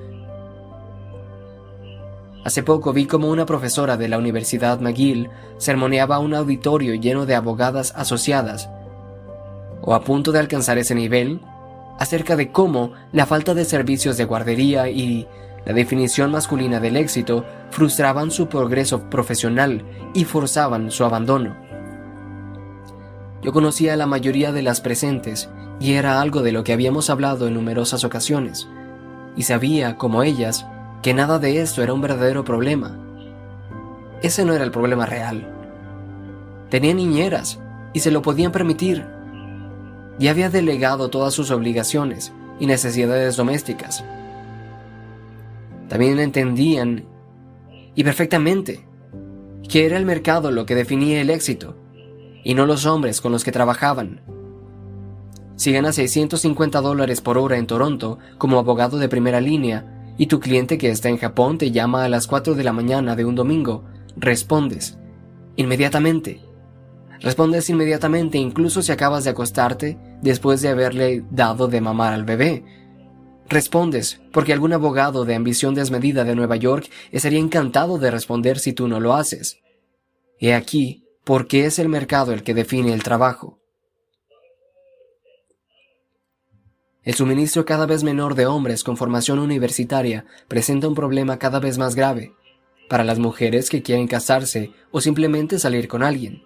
Hace 2.43 2.63
poco 2.63 2.93
vi 2.93 3.05
como 3.05 3.29
una 3.29 3.45
profesora 3.45 3.97
de 3.97 4.07
la 4.07 4.17
Universidad 4.17 4.79
McGill 4.79 5.29
sermoneaba 5.57 6.19
un 6.19 6.33
auditorio 6.33 6.95
lleno 6.95 7.25
de 7.25 7.35
abogadas 7.35 7.93
asociadas, 7.95 8.69
o 9.81 9.93
a 9.93 10.03
punto 10.03 10.31
de 10.31 10.39
alcanzar 10.39 10.77
ese 10.77 10.95
nivel, 10.95 11.41
acerca 11.99 12.37
de 12.37 12.51
cómo 12.51 12.93
la 13.11 13.25
falta 13.25 13.53
de 13.53 13.65
servicios 13.65 14.15
de 14.15 14.23
guardería 14.23 14.89
y 14.89 15.27
la 15.65 15.73
definición 15.73 16.31
masculina 16.31 16.79
del 16.79 16.95
éxito 16.95 17.45
frustraban 17.71 18.31
su 18.31 18.47
progreso 18.47 19.09
profesional 19.09 19.83
y 20.13 20.23
forzaban 20.23 20.91
su 20.91 21.03
abandono. 21.03 21.57
Yo 23.41 23.51
conocía 23.51 23.93
a 23.93 23.97
la 23.97 24.05
mayoría 24.05 24.53
de 24.53 24.61
las 24.61 24.79
presentes 24.79 25.49
y 25.79 25.93
era 25.93 26.21
algo 26.21 26.41
de 26.41 26.53
lo 26.53 26.63
que 26.63 26.73
habíamos 26.73 27.09
hablado 27.09 27.47
en 27.47 27.53
numerosas 27.53 28.05
ocasiones, 28.05 28.67
y 29.35 29.43
sabía, 29.43 29.97
como 29.97 30.23
ellas, 30.23 30.65
que 31.01 31.13
nada 31.13 31.39
de 31.39 31.61
esto 31.61 31.81
era 31.81 31.93
un 31.93 32.01
verdadero 32.01 32.43
problema. 32.43 32.97
Ese 34.21 34.43
no 34.43 34.53
era 34.53 34.63
el 34.63 34.71
problema 34.71 35.05
real. 35.05 35.47
Tenía 36.69 36.93
niñeras 36.93 37.59
y 37.93 38.01
se 38.01 38.11
lo 38.11 38.21
podían 38.21 38.51
permitir. 38.51 39.05
Y 40.19 40.27
había 40.27 40.49
delegado 40.49 41.09
todas 41.09 41.33
sus 41.33 41.51
obligaciones 41.51 42.33
y 42.59 42.65
necesidades 42.65 43.37
domésticas. 43.37 44.03
También 45.87 46.19
entendían, 46.19 47.05
y 47.95 48.03
perfectamente, 48.03 48.85
que 49.67 49.85
era 49.85 49.97
el 49.97 50.05
mercado 50.05 50.51
lo 50.51 50.65
que 50.65 50.75
definía 50.75 51.21
el 51.21 51.29
éxito, 51.29 51.75
y 52.43 52.53
no 52.53 52.65
los 52.65 52.85
hombres 52.85 53.21
con 53.21 53.31
los 53.31 53.43
que 53.43 53.51
trabajaban. 53.51 54.21
Si 55.55 55.71
ganas 55.71 55.95
650 55.95 56.81
dólares 56.81 57.21
por 57.21 57.37
hora 57.37 57.57
en 57.57 57.67
Toronto 57.67 58.19
como 58.37 58.59
abogado 58.59 58.97
de 58.97 59.09
primera 59.09 59.41
línea, 59.41 59.98
y 60.19 60.27
tu 60.27 60.41
cliente 60.41 60.77
que 60.77 60.89
está 60.89 61.07
en 61.07 61.17
Japón 61.17 61.57
te 61.57 61.71
llama 61.71 62.03
a 62.03 62.09
las 62.09 62.27
4 62.27 62.53
de 62.53 62.63
la 62.65 62.73
mañana 62.73 63.15
de 63.15 63.23
un 63.23 63.35
domingo, 63.35 63.85
respondes. 64.17 64.99
Inmediatamente. 65.55 66.41
Respondes 67.21 67.69
inmediatamente 67.69 68.37
incluso 68.37 68.81
si 68.81 68.91
acabas 68.91 69.23
de 69.23 69.29
acostarte 69.29 69.97
después 70.21 70.61
de 70.61 70.69
haberle 70.69 71.23
dado 71.31 71.69
de 71.69 71.79
mamar 71.79 72.13
al 72.13 72.25
bebé. 72.25 72.65
Respondes, 73.47 74.21
porque 74.33 74.51
algún 74.51 74.73
abogado 74.73 75.23
de 75.23 75.35
ambición 75.35 75.73
desmedida 75.73 76.25
de 76.25 76.35
Nueva 76.35 76.57
York 76.57 76.89
estaría 77.11 77.39
encantado 77.39 77.97
de 77.97 78.11
responder 78.11 78.59
si 78.59 78.73
tú 78.73 78.89
no 78.89 78.99
lo 78.99 79.13
haces. 79.13 79.61
He 80.37 80.53
aquí, 80.53 81.05
porque 81.23 81.65
es 81.65 81.79
el 81.79 81.87
mercado 81.87 82.33
el 82.33 82.43
que 82.43 82.53
define 82.53 82.93
el 82.93 83.03
trabajo. 83.03 83.58
El 87.03 87.13
suministro 87.13 87.65
cada 87.65 87.85
vez 87.85 88.03
menor 88.03 88.35
de 88.35 88.45
hombres 88.45 88.83
con 88.83 88.97
formación 88.97 89.39
universitaria 89.39 90.25
presenta 90.49 90.87
un 90.87 90.95
problema 90.95 91.39
cada 91.39 91.59
vez 91.59 91.77
más 91.77 91.95
grave 91.95 92.33
para 92.89 93.05
las 93.05 93.19
mujeres 93.19 93.69
que 93.69 93.81
quieren 93.81 94.07
casarse 94.07 94.71
o 94.91 94.99
simplemente 94.99 95.59
salir 95.59 95.87
con 95.87 96.03
alguien. 96.03 96.43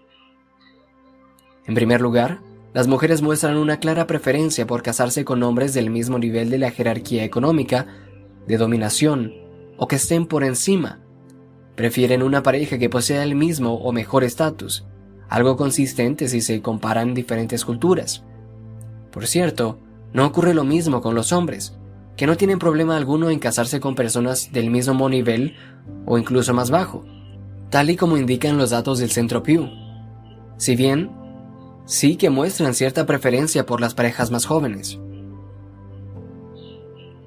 En 1.65 1.73
primer 1.73 2.01
lugar, 2.01 2.41
las 2.73 2.87
mujeres 2.87 3.21
muestran 3.21 3.57
una 3.57 3.79
clara 3.79 4.05
preferencia 4.05 4.67
por 4.67 4.83
casarse 4.83 5.25
con 5.25 5.41
hombres 5.41 5.73
del 5.73 5.89
mismo 5.89 6.19
nivel 6.19 6.49
de 6.49 6.59
la 6.59 6.71
jerarquía 6.71 7.23
económica, 7.23 7.87
de 8.45 8.57
dominación 8.57 9.33
o 9.77 9.87
que 9.87 9.95
estén 9.95 10.27
por 10.27 10.43
encima. 10.43 10.99
Prefieren 11.75 12.21
una 12.21 12.43
pareja 12.43 12.77
que 12.77 12.89
posea 12.89 13.23
el 13.23 13.33
mismo 13.35 13.75
o 13.75 13.91
mejor 13.91 14.23
estatus, 14.23 14.85
algo 15.29 15.55
consistente 15.55 16.27
si 16.27 16.41
se 16.41 16.61
comparan 16.61 17.15
diferentes 17.15 17.65
culturas. 17.65 18.23
Por 19.11 19.25
cierto, 19.25 19.79
no 20.13 20.25
ocurre 20.25 20.53
lo 20.53 20.63
mismo 20.63 21.01
con 21.01 21.15
los 21.15 21.31
hombres, 21.31 21.75
que 22.15 22.27
no 22.27 22.37
tienen 22.37 22.59
problema 22.59 22.95
alguno 22.95 23.29
en 23.29 23.39
casarse 23.39 23.79
con 23.79 23.95
personas 23.95 24.51
del 24.51 24.69
mismo 24.69 25.09
nivel 25.09 25.55
o 26.05 26.17
incluso 26.17 26.53
más 26.53 26.69
bajo, 26.69 27.03
tal 27.69 27.89
y 27.89 27.95
como 27.95 28.17
indican 28.17 28.57
los 28.57 28.69
datos 28.69 28.99
del 28.99 29.11
Centro 29.11 29.41
Pew. 29.41 29.67
Si 30.57 30.75
bien, 30.75 31.11
sí 31.85 32.15
que 32.15 32.29
muestran 32.29 32.75
cierta 32.75 33.05
preferencia 33.05 33.65
por 33.65 33.81
las 33.81 33.95
parejas 33.95 34.31
más 34.31 34.45
jóvenes. 34.45 34.99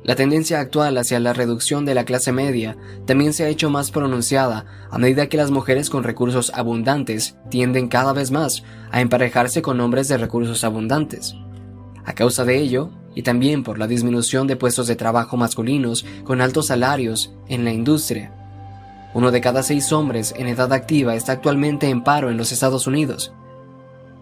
La 0.05 0.15
tendencia 0.15 0.61
actual 0.61 0.97
hacia 0.99 1.19
la 1.19 1.33
reducción 1.33 1.85
de 1.85 1.95
la 1.97 2.05
clase 2.05 2.31
media 2.31 2.77
también 3.07 3.33
se 3.33 3.43
ha 3.43 3.49
hecho 3.49 3.71
más 3.71 3.91
pronunciada 3.91 4.65
a 4.89 4.99
medida 4.99 5.29
que 5.29 5.37
las 5.37 5.51
mujeres 5.51 5.91
con 5.91 6.05
recursos 6.05 6.53
abundantes 6.55 7.37
tienden 7.51 7.89
cada 7.89 8.13
vez 8.13 8.31
más 8.31 8.63
a 8.93 9.01
emparejarse 9.01 9.63
con 9.63 9.81
hombres 9.81 10.07
de 10.07 10.17
recursos 10.17 10.63
abundantes. 10.63 11.35
A 12.07 12.15
causa 12.15 12.45
de 12.45 12.57
ello, 12.57 12.91
y 13.15 13.23
también 13.23 13.65
por 13.65 13.79
la 13.79 13.87
disminución 13.87 14.47
de 14.47 14.57
puestos 14.57 14.87
de 14.87 14.95
trabajo 14.95 15.37
masculinos 15.37 16.07
con 16.25 16.41
altos 16.41 16.69
salarios 16.69 17.35
en 17.49 17.65
la 17.65 17.73
industria, 17.73 18.33
Uno 19.17 19.31
de 19.31 19.41
cada 19.41 19.63
seis 19.63 19.93
hombres 19.95 20.35
en 20.37 20.47
edad 20.47 20.71
activa 20.75 21.15
está 21.15 21.33
actualmente 21.33 21.89
en 21.89 22.05
paro 22.05 22.29
en 22.29 22.37
los 22.37 22.53
Estados 22.53 22.87
Unidos. 22.87 23.33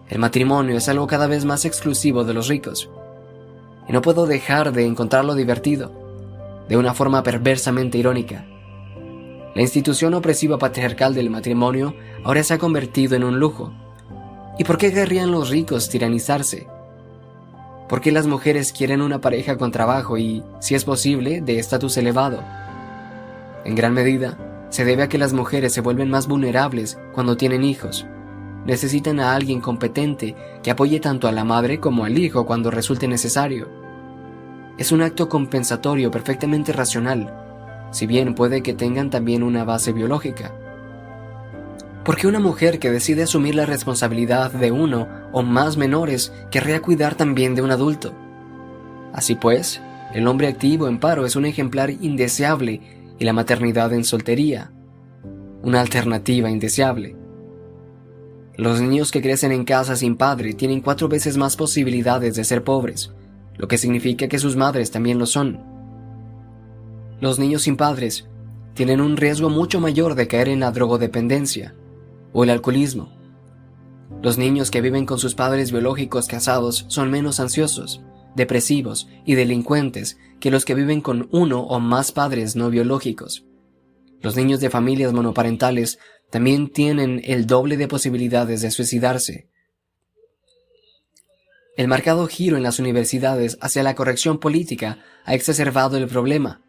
El 0.07 0.19
matrimonio 0.19 0.77
es 0.77 0.87
algo 0.87 1.05
cada 1.05 1.27
vez 1.27 1.43
más 1.43 1.65
exclusivo 1.65 2.23
de 2.23 2.33
los 2.33 2.47
ricos. 2.47 2.89
Y 3.89 3.91
no 3.91 4.01
puedo 4.01 4.25
dejar 4.25 4.71
de 4.71 4.85
encontrarlo 4.85 5.35
divertido, 5.35 5.91
de 6.69 6.77
una 6.77 6.93
forma 6.93 7.23
perversamente 7.23 7.97
irónica. 7.97 8.45
La 9.53 9.61
institución 9.61 10.13
opresiva 10.13 10.57
patriarcal 10.57 11.13
del 11.13 11.29
matrimonio 11.29 11.93
ahora 12.23 12.43
se 12.43 12.53
ha 12.53 12.57
convertido 12.57 13.17
en 13.17 13.25
un 13.25 13.37
lujo. 13.37 13.73
¿Y 14.57 14.63
por 14.63 14.77
qué 14.77 14.93
querrían 14.93 15.29
los 15.29 15.49
ricos 15.49 15.89
tiranizarse? 15.89 16.67
¿Por 17.87 18.01
qué 18.01 18.11
las 18.11 18.25
mujeres 18.25 18.71
quieren 18.71 19.01
una 19.01 19.21
pareja 19.21 19.57
con 19.57 19.71
trabajo 19.71 20.17
y, 20.17 20.43
si 20.59 20.73
es 20.73 20.83
posible, 20.83 21.41
de 21.41 21.59
estatus 21.59 21.97
elevado? 21.97 22.43
En 23.63 23.75
gran 23.75 23.93
medida, 23.93 24.37
se 24.69 24.85
debe 24.85 25.03
a 25.03 25.09
que 25.09 25.19
las 25.19 25.33
mujeres 25.33 25.71
se 25.73 25.81
vuelven 25.81 26.09
más 26.09 26.27
vulnerables 26.27 26.97
cuando 27.13 27.37
tienen 27.37 27.63
hijos. 27.63 28.07
Necesitan 28.65 29.19
a 29.19 29.35
alguien 29.35 29.61
competente 29.61 30.35
que 30.63 30.71
apoye 30.71 30.99
tanto 30.99 31.27
a 31.27 31.31
la 31.31 31.43
madre 31.43 31.79
como 31.79 32.05
al 32.05 32.17
hijo 32.17 32.47
cuando 32.47 32.71
resulte 32.71 33.07
necesario. 33.07 33.69
Es 34.79 34.91
un 34.91 35.03
acto 35.03 35.29
compensatorio 35.29 36.09
perfectamente 36.09 36.73
racional, 36.73 37.31
si 37.91 38.07
bien 38.07 38.33
puede 38.33 38.63
que 38.63 38.73
tengan 38.73 39.11
también 39.11 39.43
una 39.43 39.63
base 39.63 39.93
biológica. 39.93 40.51
Porque 42.05 42.27
una 42.27 42.39
mujer 42.39 42.77
que 42.77 42.91
decide 42.91 43.23
asumir 43.23 43.55
la 43.55 43.65
responsabilidad 43.65 44.51
de 44.51 44.71
uno 44.71 45.07
o 45.33 45.41
más 45.41 45.75
menores 45.75 46.31
querría 46.51 46.79
cuidar 46.79 47.15
también 47.15 47.55
de 47.55 47.63
un 47.63 47.71
adulto. 47.71 48.13
Así 49.11 49.33
pues, 49.33 49.81
el 50.13 50.27
hombre 50.27 50.47
activo 50.47 50.87
en 50.87 50.99
paro 50.99 51.25
es 51.25 51.35
un 51.35 51.47
ejemplar 51.47 51.89
indeseable 51.89 52.79
y 53.17 53.25
la 53.25 53.33
maternidad 53.33 53.91
en 53.91 54.03
soltería, 54.03 54.71
una 55.63 55.81
alternativa 55.81 56.51
indeseable. 56.51 57.15
Los 58.55 58.81
niños 58.81 59.11
que 59.11 59.23
crecen 59.23 59.51
en 59.51 59.65
casa 59.65 59.95
sin 59.95 60.15
padre 60.15 60.53
tienen 60.53 60.81
cuatro 60.81 61.09
veces 61.09 61.37
más 61.37 61.55
posibilidades 61.55 62.35
de 62.35 62.43
ser 62.43 62.63
pobres, 62.63 63.13
lo 63.55 63.67
que 63.67 63.79
significa 63.79 64.27
que 64.27 64.37
sus 64.37 64.55
madres 64.55 64.91
también 64.91 65.17
lo 65.17 65.25
son. 65.25 65.59
Los 67.19 67.39
niños 67.39 67.63
sin 67.63 67.77
padres 67.77 68.27
tienen 68.75 69.01
un 69.01 69.17
riesgo 69.17 69.49
mucho 69.49 69.79
mayor 69.79 70.13
de 70.13 70.27
caer 70.27 70.49
en 70.49 70.59
la 70.59 70.71
drogodependencia 70.71 71.73
o 72.35 72.43
el 72.43 72.49
alcoholismo. 72.51 73.09
Los 74.21 74.37
niños 74.37 74.69
que 74.69 74.81
viven 74.81 75.05
con 75.05 75.17
sus 75.17 75.33
padres 75.33 75.71
biológicos 75.71 76.27
casados 76.27 76.85
son 76.89 77.09
menos 77.09 77.39
ansiosos, 77.39 78.01
depresivos 78.35 79.07
y 79.25 79.35
delincuentes 79.35 80.17
que 80.39 80.51
los 80.51 80.65
que 80.65 80.75
viven 80.75 81.01
con 81.01 81.29
uno 81.31 81.61
o 81.61 81.79
más 81.79 82.11
padres 82.11 82.55
no 82.57 82.69
biológicos. 82.69 83.45
Los 84.21 84.35
niños 84.35 84.59
de 84.59 84.69
familias 84.69 85.13
monoparentales 85.13 85.97
también 86.29 86.69
tienen 86.69 87.21
el 87.23 87.47
doble 87.47 87.77
de 87.77 87.87
posibilidades 87.87 88.61
de 88.61 88.71
suicidarse. 88.71 89.49
El 91.77 91.87
marcado 91.87 92.27
giro 92.27 92.57
en 92.57 92.63
las 92.63 92.79
universidades 92.79 93.57
hacia 93.61 93.83
la 93.83 93.95
corrección 93.95 94.39
política 94.39 94.99
ha 95.23 95.35
exacerbado 95.35 95.97
el 95.97 96.07
problema. 96.07 96.61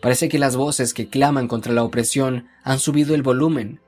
Parece 0.00 0.28
que 0.28 0.38
las 0.38 0.54
voces 0.54 0.94
que 0.94 1.08
claman 1.08 1.48
contra 1.48 1.72
la 1.72 1.82
opresión 1.82 2.46
han 2.62 2.78
subido 2.78 3.14
el 3.14 3.22
volumen, 3.22 3.80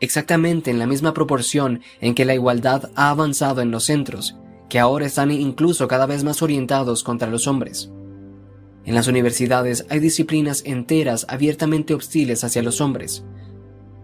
exactamente 0.00 0.70
en 0.70 0.78
la 0.78 0.86
misma 0.86 1.14
proporción 1.14 1.80
en 2.00 2.14
que 2.14 2.24
la 2.24 2.34
igualdad 2.34 2.90
ha 2.94 3.10
avanzado 3.10 3.60
en 3.60 3.70
los 3.70 3.84
centros, 3.84 4.36
que 4.68 4.78
ahora 4.78 5.06
están 5.06 5.30
incluso 5.30 5.88
cada 5.88 6.06
vez 6.06 6.24
más 6.24 6.42
orientados 6.42 7.02
contra 7.02 7.28
los 7.28 7.46
hombres. 7.46 7.90
En 8.84 8.94
las 8.94 9.08
universidades 9.08 9.86
hay 9.90 10.00
disciplinas 10.00 10.62
enteras 10.64 11.26
abiertamente 11.28 11.94
hostiles 11.94 12.44
hacia 12.44 12.62
los 12.62 12.80
hombres. 12.80 13.24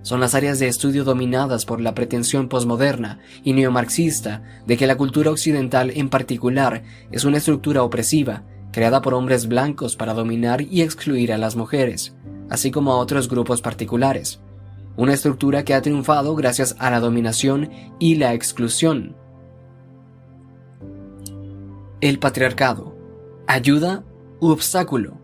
Son 0.03 0.21
las 0.21 0.35
áreas 0.35 0.59
de 0.59 0.69
estudio 0.69 1.03
dominadas 1.03 1.65
por 1.65 1.81
la 1.81 1.95
pretensión 1.95 2.49
posmoderna 2.49 3.19
y 3.43 3.55
neomarxista 3.55 4.43
de 4.67 4.77
que 4.77 4.87
la 4.87 4.97
cultura 4.97 5.31
occidental 5.31 5.91
en 5.95 6.09
particular 6.09 6.85
es 7.11 7.25
una 7.25 7.39
estructura 7.39 7.83
opresiva 7.83 8.45
creada 8.77 9.01
por 9.01 9.15
hombres 9.15 9.49
blancos 9.49 9.97
para 9.97 10.13
dominar 10.13 10.61
y 10.61 10.83
excluir 10.83 11.33
a 11.33 11.39
las 11.39 11.57
mujeres, 11.57 12.15
así 12.51 12.71
como 12.71 12.93
a 12.93 12.99
otros 12.99 13.29
grupos 13.29 13.63
particulares. 13.63 14.41
Una 14.97 15.13
estructura 15.13 15.65
que 15.65 15.75
ha 15.75 15.83
triunfado 15.83 16.35
gracias 16.35 16.77
a 16.79 16.91
la 16.91 17.01
dominación 17.01 17.71
y 17.99 18.15
la 18.17 18.35
exclusión. 18.35 19.17
El 22.01 22.19
patriarcado. 22.19 22.97
¿Ayuda 23.47 24.05
u 24.41 24.49
obstáculo. 24.49 25.19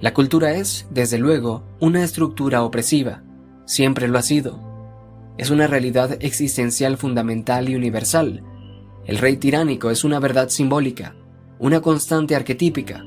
La 0.00 0.14
cultura 0.14 0.52
es, 0.52 0.86
desde 0.90 1.18
luego, 1.18 1.64
una 1.80 2.04
estructura 2.04 2.62
opresiva, 2.62 3.22
siempre 3.64 4.08
lo 4.08 4.18
ha 4.18 4.22
sido. 4.22 4.60
Es 5.38 5.50
una 5.50 5.66
realidad 5.66 6.16
existencial 6.20 6.96
fundamental 6.96 7.68
y 7.68 7.76
universal. 7.76 8.42
El 9.06 9.18
rey 9.18 9.36
tiránico 9.36 9.90
es 9.90 10.04
una 10.04 10.20
verdad 10.20 10.48
simbólica, 10.48 11.14
una 11.58 11.80
constante 11.80 12.34
arquetípica. 12.34 13.04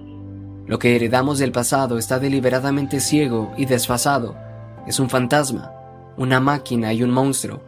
Lo 0.65 0.79
que 0.79 0.95
heredamos 0.95 1.39
del 1.39 1.51
pasado 1.51 1.97
está 1.97 2.19
deliberadamente 2.19 2.99
ciego 2.99 3.51
y 3.57 3.65
desfasado. 3.65 4.35
Es 4.87 4.99
un 4.99 5.09
fantasma, 5.09 5.71
una 6.17 6.39
máquina 6.39 6.93
y 6.93 7.03
un 7.03 7.11
monstruo. 7.11 7.61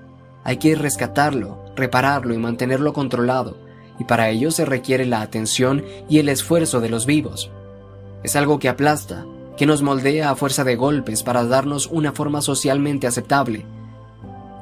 Hay 0.43 0.57
que 0.57 0.75
rescatarlo, 0.75 1.65
repararlo 1.75 2.33
y 2.33 2.37
mantenerlo 2.37 2.93
controlado 2.93 3.63
y 3.99 4.03
para 4.05 4.29
ello 4.29 4.51
se 4.51 4.65
requiere 4.65 5.05
la 5.05 5.21
atención 5.21 5.83
y 6.09 6.19
el 6.19 6.29
esfuerzo 6.29 6.81
de 6.81 6.89
los 6.89 7.05
vivos. 7.05 7.51
Es 8.23 8.35
algo 8.35 8.59
que 8.59 8.69
aplasta, 8.69 9.25
que 9.57 9.65
nos 9.65 9.81
moldea 9.81 10.29
a 10.29 10.35
fuerza 10.35 10.63
de 10.63 10.75
golpes 10.75 11.23
para 11.23 11.45
darnos 11.45 11.87
una 11.87 12.11
forma 12.11 12.41
socialmente 12.41 13.07
aceptable, 13.07 13.65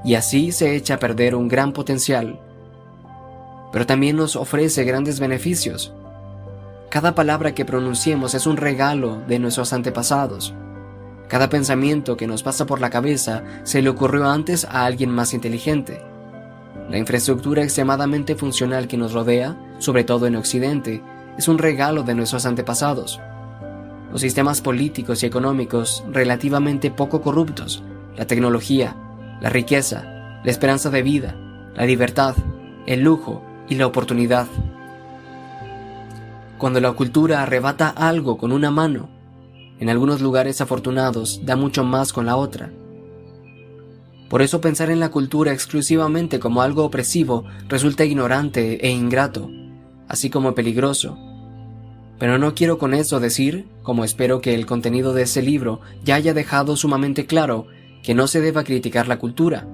y 0.03 0.15
así 0.15 0.51
se 0.51 0.75
echa 0.75 0.95
a 0.95 0.99
perder 0.99 1.35
un 1.35 1.47
gran 1.47 1.73
potencial. 1.73 2.39
Pero 3.71 3.85
también 3.85 4.17
nos 4.17 4.35
ofrece 4.35 4.83
grandes 4.83 5.19
beneficios. 5.19 5.93
Cada 6.89 7.15
palabra 7.15 7.53
que 7.53 7.63
pronunciemos 7.63 8.33
es 8.33 8.47
un 8.47 8.57
regalo 8.57 9.21
de 9.27 9.39
nuestros 9.39 9.71
antepasados. 9.71 10.53
Cada 11.31 11.47
pensamiento 11.47 12.17
que 12.17 12.27
nos 12.27 12.43
pasa 12.43 12.65
por 12.65 12.81
la 12.81 12.89
cabeza 12.89 13.41
se 13.63 13.81
le 13.81 13.87
ocurrió 13.87 14.29
antes 14.29 14.65
a 14.65 14.83
alguien 14.83 15.11
más 15.11 15.33
inteligente. 15.33 16.03
La 16.89 16.97
infraestructura 16.97 17.63
extremadamente 17.63 18.35
funcional 18.35 18.89
que 18.89 18.97
nos 18.97 19.13
rodea, 19.13 19.55
sobre 19.79 20.03
todo 20.03 20.27
en 20.27 20.35
Occidente, 20.35 21.01
es 21.37 21.47
un 21.47 21.57
regalo 21.57 22.03
de 22.03 22.15
nuestros 22.15 22.45
antepasados. 22.45 23.21
Los 24.11 24.19
sistemas 24.19 24.59
políticos 24.59 25.23
y 25.23 25.25
económicos 25.25 26.03
relativamente 26.11 26.91
poco 26.91 27.21
corruptos, 27.21 27.81
la 28.17 28.27
tecnología, 28.27 28.97
la 29.39 29.47
riqueza, 29.47 30.03
la 30.43 30.51
esperanza 30.51 30.89
de 30.89 31.01
vida, 31.01 31.37
la 31.73 31.85
libertad, 31.85 32.35
el 32.85 33.03
lujo 33.03 33.41
y 33.69 33.75
la 33.75 33.87
oportunidad. 33.87 34.47
Cuando 36.57 36.81
la 36.81 36.91
cultura 36.91 37.41
arrebata 37.41 37.87
algo 37.87 38.37
con 38.37 38.51
una 38.51 38.69
mano, 38.69 39.07
en 39.81 39.89
algunos 39.89 40.21
lugares 40.21 40.61
afortunados 40.61 41.41
da 41.43 41.55
mucho 41.55 41.83
más 41.83 42.13
con 42.13 42.27
la 42.27 42.37
otra. 42.37 42.71
Por 44.29 44.43
eso 44.43 44.61
pensar 44.61 44.91
en 44.91 44.99
la 44.99 45.09
cultura 45.09 45.51
exclusivamente 45.51 46.39
como 46.39 46.61
algo 46.61 46.85
opresivo 46.85 47.45
resulta 47.67 48.05
ignorante 48.05 48.85
e 48.85 48.91
ingrato, 48.91 49.49
así 50.07 50.29
como 50.29 50.53
peligroso. 50.53 51.17
Pero 52.19 52.37
no 52.37 52.53
quiero 52.53 52.77
con 52.77 52.93
eso 52.93 53.19
decir, 53.19 53.65
como 53.81 54.05
espero 54.05 54.39
que 54.39 54.53
el 54.53 54.67
contenido 54.67 55.13
de 55.13 55.23
ese 55.23 55.41
libro 55.41 55.81
ya 56.03 56.13
haya 56.13 56.35
dejado 56.35 56.77
sumamente 56.77 57.25
claro, 57.25 57.65
que 58.03 58.13
no 58.13 58.27
se 58.27 58.39
deba 58.39 58.63
criticar 58.63 59.07
la 59.07 59.17
cultura. 59.17 59.67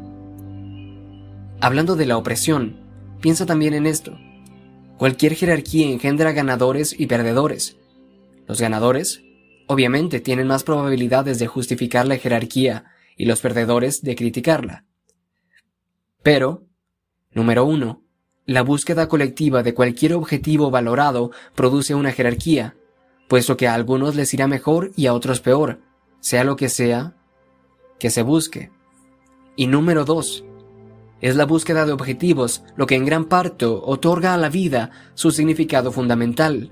Hablando 1.59 1.97
de 1.97 2.05
la 2.05 2.17
opresión, 2.17 2.77
piensa 3.19 3.45
también 3.45 3.73
en 3.73 3.85
esto. 3.85 4.17
Cualquier 4.97 5.35
jerarquía 5.35 5.89
engendra 5.89 6.31
ganadores 6.31 6.97
y 6.97 7.07
perdedores. 7.07 7.75
Los 8.47 8.61
ganadores, 8.61 9.26
obviamente, 9.67 10.19
tienen 10.19 10.47
más 10.47 10.63
probabilidades 10.63 11.39
de 11.39 11.47
justificar 11.47 12.07
la 12.07 12.17
jerarquía 12.17 12.85
y 13.15 13.25
los 13.25 13.41
perdedores 13.41 14.01
de 14.01 14.15
criticarla. 14.15 14.85
Pero, 16.23 16.65
número 17.31 17.65
uno, 17.65 18.03
la 18.45 18.61
búsqueda 18.63 19.07
colectiva 19.07 19.63
de 19.63 19.73
cualquier 19.73 20.13
objetivo 20.13 20.71
valorado 20.71 21.31
produce 21.53 21.95
una 21.95 22.11
jerarquía, 22.11 22.75
puesto 23.27 23.57
que 23.57 23.67
a 23.67 23.73
algunos 23.73 24.15
les 24.15 24.33
irá 24.33 24.47
mejor 24.47 24.91
y 24.95 25.07
a 25.07 25.13
otros 25.13 25.41
peor, 25.41 25.81
sea 26.19 26.43
lo 26.43 26.55
que 26.55 26.69
sea 26.69 27.15
que 27.99 28.09
se 28.09 28.21
busque. 28.21 28.71
Y 29.55 29.67
número 29.67 30.05
dos, 30.05 30.45
es 31.19 31.35
la 31.35 31.45
búsqueda 31.45 31.85
de 31.85 31.91
objetivos 31.91 32.63
lo 32.75 32.85
que 32.85 32.95
en 32.95 33.05
gran 33.05 33.25
parte 33.25 33.65
otorga 33.65 34.33
a 34.33 34.37
la 34.37 34.49
vida 34.49 34.91
su 35.15 35.31
significado 35.31 35.91
fundamental. 35.91 36.71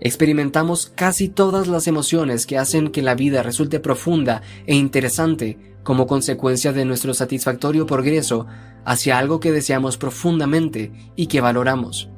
Experimentamos 0.00 0.92
casi 0.94 1.28
todas 1.28 1.68
las 1.68 1.86
emociones 1.86 2.46
que 2.46 2.58
hacen 2.58 2.90
que 2.90 3.02
la 3.02 3.14
vida 3.14 3.42
resulte 3.42 3.80
profunda 3.80 4.42
e 4.66 4.74
interesante 4.74 5.58
como 5.82 6.06
consecuencia 6.06 6.72
de 6.72 6.84
nuestro 6.84 7.14
satisfactorio 7.14 7.86
progreso 7.86 8.46
hacia 8.84 9.18
algo 9.18 9.40
que 9.40 9.52
deseamos 9.52 9.96
profundamente 9.96 10.92
y 11.16 11.28
que 11.28 11.40
valoramos. 11.40 12.10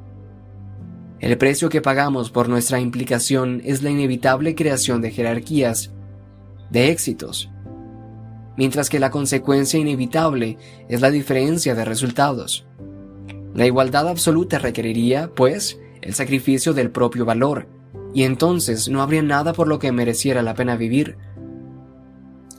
El 1.19 1.37
precio 1.37 1.69
que 1.69 1.81
pagamos 1.81 2.31
por 2.31 2.49
nuestra 2.49 2.79
implicación 2.79 3.61
es 3.65 3.83
la 3.83 3.89
inevitable 3.89 4.55
creación 4.55 5.01
de 5.01 5.11
jerarquías. 5.11 5.91
de 6.69 6.91
éxitos, 6.91 7.49
mientras 8.55 8.91
que 8.91 8.99
la 8.99 9.09
consecuencia 9.09 9.79
inevitable 9.79 10.59
es 10.87 11.01
la 11.01 11.09
diferencia 11.09 11.73
de 11.73 11.83
resultados. 11.83 12.67
La 13.55 13.65
igualdad 13.65 14.07
absoluta 14.07 14.59
requeriría, 14.59 15.31
pues, 15.33 15.79
el 16.01 16.13
sacrificio 16.13 16.73
del 16.73 16.91
propio 16.91 17.25
valor, 17.25 17.67
y 18.13 18.23
entonces 18.23 18.89
no 18.89 19.01
habría 19.01 19.21
nada 19.21 19.53
por 19.53 19.67
lo 19.67 19.79
que 19.79 19.91
mereciera 19.91 20.41
la 20.41 20.53
pena 20.53 20.75
vivir. 20.75 21.17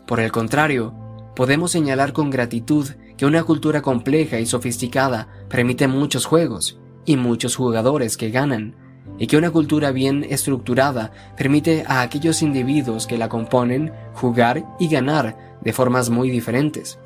Por 0.06 0.20
el 0.20 0.32
contrario, 0.32 0.94
podemos 1.36 1.70
señalar 1.70 2.12
con 2.12 2.30
gratitud 2.30 2.88
que 3.16 3.26
una 3.26 3.44
cultura 3.44 3.82
compleja 3.82 4.40
y 4.40 4.46
sofisticada 4.46 5.28
permite 5.48 5.88
muchos 5.88 6.24
juegos 6.24 6.80
y 7.04 7.16
muchos 7.16 7.56
jugadores 7.56 8.16
que 8.16 8.30
ganan, 8.30 8.76
y 9.18 9.26
que 9.26 9.36
una 9.36 9.50
cultura 9.50 9.92
bien 9.92 10.24
estructurada 10.28 11.12
permite 11.36 11.84
a 11.86 12.00
aquellos 12.00 12.42
individuos 12.42 13.06
que 13.06 13.18
la 13.18 13.28
componen 13.28 13.92
jugar 14.14 14.64
y 14.78 14.88
ganar 14.88 15.58
de 15.60 15.72
formas 15.72 16.08
muy 16.08 16.30
diferentes. 16.30 16.98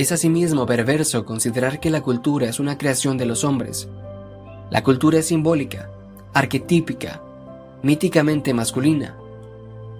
Es 0.00 0.12
asimismo 0.12 0.64
perverso 0.64 1.26
considerar 1.26 1.78
que 1.78 1.90
la 1.90 2.00
cultura 2.00 2.48
es 2.48 2.58
una 2.58 2.78
creación 2.78 3.18
de 3.18 3.26
los 3.26 3.44
hombres. 3.44 3.86
La 4.70 4.82
cultura 4.82 5.18
es 5.18 5.26
simbólica, 5.26 5.90
arquetípica, 6.32 7.20
míticamente 7.82 8.54
masculina. 8.54 9.14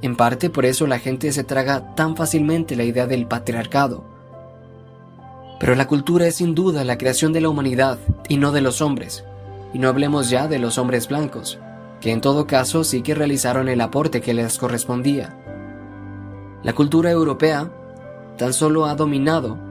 En 0.00 0.16
parte 0.16 0.48
por 0.48 0.64
eso 0.64 0.86
la 0.86 1.00
gente 1.00 1.30
se 1.32 1.44
traga 1.44 1.94
tan 1.96 2.16
fácilmente 2.16 2.76
la 2.76 2.84
idea 2.84 3.06
del 3.06 3.26
patriarcado. 3.26 4.02
Pero 5.58 5.74
la 5.74 5.86
cultura 5.86 6.26
es 6.26 6.36
sin 6.36 6.54
duda 6.54 6.82
la 6.84 6.96
creación 6.96 7.34
de 7.34 7.42
la 7.42 7.50
humanidad 7.50 7.98
y 8.26 8.38
no 8.38 8.52
de 8.52 8.62
los 8.62 8.80
hombres. 8.80 9.24
Y 9.74 9.80
no 9.80 9.90
hablemos 9.90 10.30
ya 10.30 10.48
de 10.48 10.58
los 10.58 10.78
hombres 10.78 11.08
blancos, 11.08 11.58
que 12.00 12.10
en 12.10 12.22
todo 12.22 12.46
caso 12.46 12.84
sí 12.84 13.02
que 13.02 13.14
realizaron 13.14 13.68
el 13.68 13.82
aporte 13.82 14.22
que 14.22 14.32
les 14.32 14.56
correspondía. 14.56 15.36
La 16.62 16.72
cultura 16.72 17.10
europea 17.10 17.70
tan 18.38 18.54
solo 18.54 18.86
ha 18.86 18.94
dominado, 18.94 19.68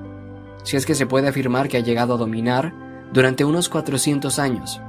si 0.70 0.78
es 0.78 0.86
que 0.86 0.94
se 0.94 1.08
puede 1.08 1.28
afirmar 1.28 1.68
que 1.68 1.78
ha 1.78 1.80
llegado 1.80 2.14
a 2.14 2.18
dominar, 2.18 2.76
durante 3.12 3.44
unos 3.44 3.70
400 3.70 4.38
años. 4.38 4.80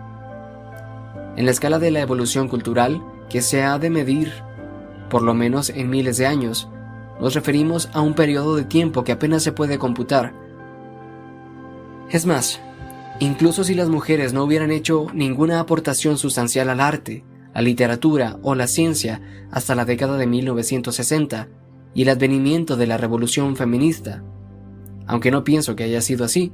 En 1.36 1.46
la 1.46 1.52
escala 1.52 1.78
de 1.78 1.90
la 1.90 2.00
evolución 2.00 2.48
cultural, 2.48 3.02
que 3.30 3.40
se 3.40 3.62
ha 3.62 3.78
de 3.78 3.88
medir, 3.88 4.30
por 5.08 5.22
lo 5.22 5.32
menos 5.32 5.70
en 5.70 5.88
miles 5.88 6.18
de 6.18 6.26
años, 6.26 6.68
nos 7.18 7.32
referimos 7.32 7.88
a 7.94 8.02
un 8.02 8.12
periodo 8.12 8.56
de 8.56 8.64
tiempo 8.64 9.04
que 9.04 9.12
apenas 9.12 9.42
se 9.42 9.52
puede 9.52 9.78
computar. 9.78 10.34
Es 12.10 12.26
más, 12.26 12.60
incluso 13.18 13.64
si 13.64 13.74
las 13.74 13.88
mujeres 13.88 14.34
no 14.34 14.44
hubieran 14.44 14.72
hecho 14.72 15.06
ninguna 15.14 15.60
aportación 15.60 16.18
sustancial 16.18 16.68
al 16.68 16.80
arte, 16.80 17.24
la 17.54 17.62
literatura 17.62 18.36
o 18.42 18.54
la 18.54 18.66
ciencia 18.66 19.22
hasta 19.50 19.74
la 19.74 19.86
década 19.86 20.18
de 20.18 20.26
1960, 20.26 21.48
y 21.94 22.02
el 22.02 22.10
advenimiento 22.10 22.76
de 22.76 22.86
la 22.86 22.98
revolución 22.98 23.56
feminista, 23.56 24.22
aunque 25.10 25.32
no 25.32 25.42
pienso 25.42 25.74
que 25.74 25.82
haya 25.82 26.00
sido 26.00 26.24
así. 26.24 26.52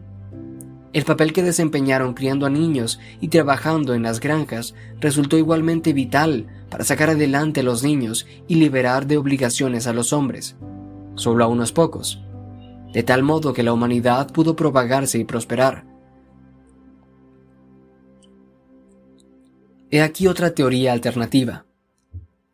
El 0.94 1.04
papel 1.04 1.34
que 1.34 1.42
desempeñaron 1.42 2.14
criando 2.14 2.46
a 2.46 2.50
niños 2.50 2.98
y 3.20 3.28
trabajando 3.28 3.92
en 3.92 4.02
las 4.02 4.18
granjas 4.18 4.74
resultó 4.98 5.36
igualmente 5.36 5.92
vital 5.92 6.46
para 6.70 6.82
sacar 6.82 7.10
adelante 7.10 7.60
a 7.60 7.62
los 7.62 7.82
niños 7.82 8.26
y 8.48 8.54
liberar 8.54 9.06
de 9.06 9.18
obligaciones 9.18 9.86
a 9.86 9.92
los 9.92 10.14
hombres, 10.14 10.56
solo 11.16 11.44
a 11.44 11.48
unos 11.48 11.72
pocos, 11.72 12.22
de 12.94 13.02
tal 13.02 13.22
modo 13.22 13.52
que 13.52 13.62
la 13.62 13.74
humanidad 13.74 14.32
pudo 14.32 14.56
propagarse 14.56 15.18
y 15.18 15.24
prosperar. 15.24 15.84
He 19.90 20.00
aquí 20.00 20.28
otra 20.28 20.54
teoría 20.54 20.94
alternativa. 20.94 21.66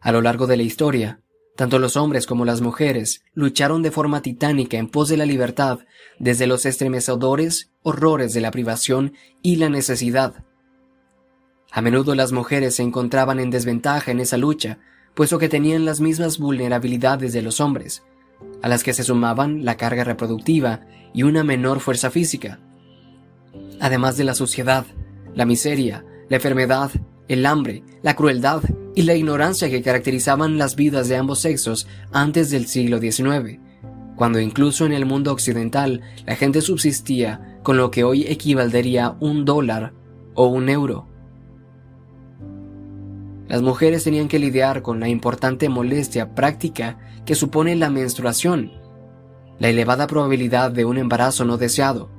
A 0.01 0.10
lo 0.10 0.20
largo 0.20 0.49
de 0.49 0.56
la 0.56 0.65
historia, 0.65 1.22
tanto 1.56 1.78
los 1.78 1.97
hombres 1.97 2.26
como 2.26 2.44
las 2.44 2.60
mujeres 2.60 3.24
lucharon 3.35 3.83
de 3.83 3.90
forma 3.90 4.22
titánica 4.22 4.78
en 4.78 4.88
pos 4.88 5.08
de 5.08 5.17
la 5.17 5.26
libertad 5.26 5.81
desde 6.18 6.47
los 6.47 6.65
estremecedores 6.65 7.70
horrores 7.83 8.33
de 8.33 8.40
la 8.40 8.51
privación 8.51 9.15
y 9.42 9.56
la 9.56 9.68
necesidad. 9.68 10.44
A 11.70 11.81
menudo 11.81 12.15
las 12.15 12.33
mujeres 12.33 12.76
se 12.76 12.83
encontraban 12.83 13.40
en 13.40 13.51
desventaja 13.51 14.10
en 14.10 14.20
esa 14.20 14.36
lucha, 14.36 14.78
puesto 15.15 15.38
que 15.38 15.49
tenían 15.49 15.85
las 15.85 16.01
mismas 16.01 16.38
vulnerabilidades 16.38 17.33
de 17.33 17.42
los 17.42 17.60
hombres, 17.60 18.02
a 18.62 18.68
las 18.68 18.83
que 18.83 18.94
se 18.94 19.04
sumaban 19.04 19.65
la 19.65 19.76
carga 19.76 20.04
reproductiva 20.04 20.81
y 21.15 21.22
una 21.22 21.44
menor 21.44 21.81
fuerza 21.81 22.10
física. 22.10 22.60
Además 23.81 24.17
de 24.17 24.24
la 24.24 24.35
suciedad, 24.35 24.86
la 25.35 25.44
miseria, 25.44 26.04
la 26.28 26.36
enfermedad, 26.36 26.90
el 27.28 27.44
hambre, 27.47 27.83
la 28.02 28.17
crueldad 28.17 28.62
y 28.94 29.03
la 29.03 29.15
ignorancia 29.15 29.71
que 29.71 29.83
caracterizaban 29.83 30.58
las 30.58 30.76
vidas 30.76 31.08
de 31.08 31.17
ambos 31.17 31.41
sexos 31.41 31.87
antes 32.12 32.51
del 32.51 32.67
siglo 32.67 32.99
XIX, 32.99 33.58
cuando 34.17 34.41
incluso 34.41 34.85
en 34.85 34.92
el 34.92 35.07
mundo 35.07 35.33
occidental 35.33 36.03
la 36.26 36.37
gente 36.37 36.60
subsistía 36.60 37.58
con 37.62 37.76
lo 37.76 37.91
que 37.91 38.05
hoy 38.05 38.25
equivaldría 38.26 39.17
un 39.21 39.44
dólar 39.44 39.94
o 40.35 40.47
un 40.47 40.69
euro. 40.69 41.08
Las 43.49 43.62
mujeres 43.62 44.05
tenían 44.05 44.28
que 44.28 44.39
lidiar 44.39 44.83
con 44.83 45.01
la 45.01 45.08
importante 45.08 45.69
molestia 45.69 46.35
práctica 46.35 46.99
que 47.25 47.35
supone 47.35 47.76
la 47.76 47.91
menstruación, 47.91 48.73
la 49.58 49.69
elevada 49.69 50.07
probabilidad 50.07 50.71
de 50.71 50.85
un 50.85 50.99
embarazo 50.99 51.44
no 51.44 51.57
deseado, 51.57 52.10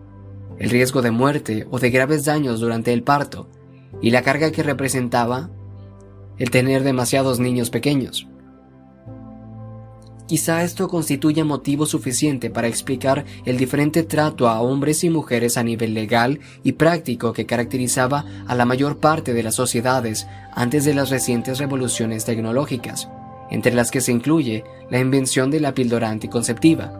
el 0.59 0.69
riesgo 0.69 1.01
de 1.01 1.11
muerte 1.11 1.67
o 1.71 1.79
de 1.79 1.89
graves 1.89 2.25
daños 2.25 2.59
durante 2.59 2.93
el 2.93 3.03
parto, 3.03 3.49
y 4.01 4.11
la 4.11 4.21
carga 4.21 4.51
que 4.51 4.63
representaba 4.63 5.49
el 6.37 6.49
tener 6.49 6.83
demasiados 6.83 7.39
niños 7.39 7.69
pequeños. 7.69 8.27
Quizá 10.25 10.63
esto 10.63 10.87
constituya 10.87 11.43
motivo 11.43 11.85
suficiente 11.85 12.49
para 12.49 12.67
explicar 12.67 13.25
el 13.45 13.57
diferente 13.57 14.03
trato 14.03 14.47
a 14.47 14.61
hombres 14.61 15.03
y 15.03 15.09
mujeres 15.09 15.57
a 15.57 15.63
nivel 15.63 15.93
legal 15.93 16.39
y 16.63 16.71
práctico 16.71 17.33
que 17.33 17.45
caracterizaba 17.45 18.25
a 18.47 18.55
la 18.55 18.65
mayor 18.65 18.99
parte 18.99 19.33
de 19.33 19.43
las 19.43 19.55
sociedades 19.55 20.25
antes 20.55 20.85
de 20.85 20.93
las 20.93 21.09
recientes 21.09 21.59
revoluciones 21.59 22.23
tecnológicas, 22.23 23.09
entre 23.51 23.73
las 23.73 23.91
que 23.91 24.01
se 24.01 24.13
incluye 24.13 24.63
la 24.89 24.99
invención 24.99 25.51
de 25.51 25.59
la 25.59 25.73
píldora 25.73 26.09
anticonceptiva. 26.09 26.99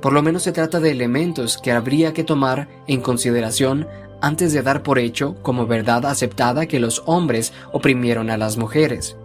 Por 0.00 0.12
lo 0.12 0.22
menos 0.22 0.42
se 0.42 0.52
trata 0.52 0.80
de 0.80 0.90
elementos 0.90 1.58
que 1.58 1.72
habría 1.72 2.12
que 2.12 2.24
tomar 2.24 2.68
en 2.86 3.02
consideración 3.02 3.86
antes 4.24 4.54
de 4.54 4.62
dar 4.62 4.82
por 4.82 4.98
hecho 4.98 5.36
como 5.42 5.66
verdad 5.66 6.06
aceptada 6.06 6.66
que 6.66 6.80
los 6.80 7.02
hombres 7.04 7.52
oprimieron 7.72 8.30
a 8.30 8.38
las 8.38 8.56
mujeres. 8.56 9.16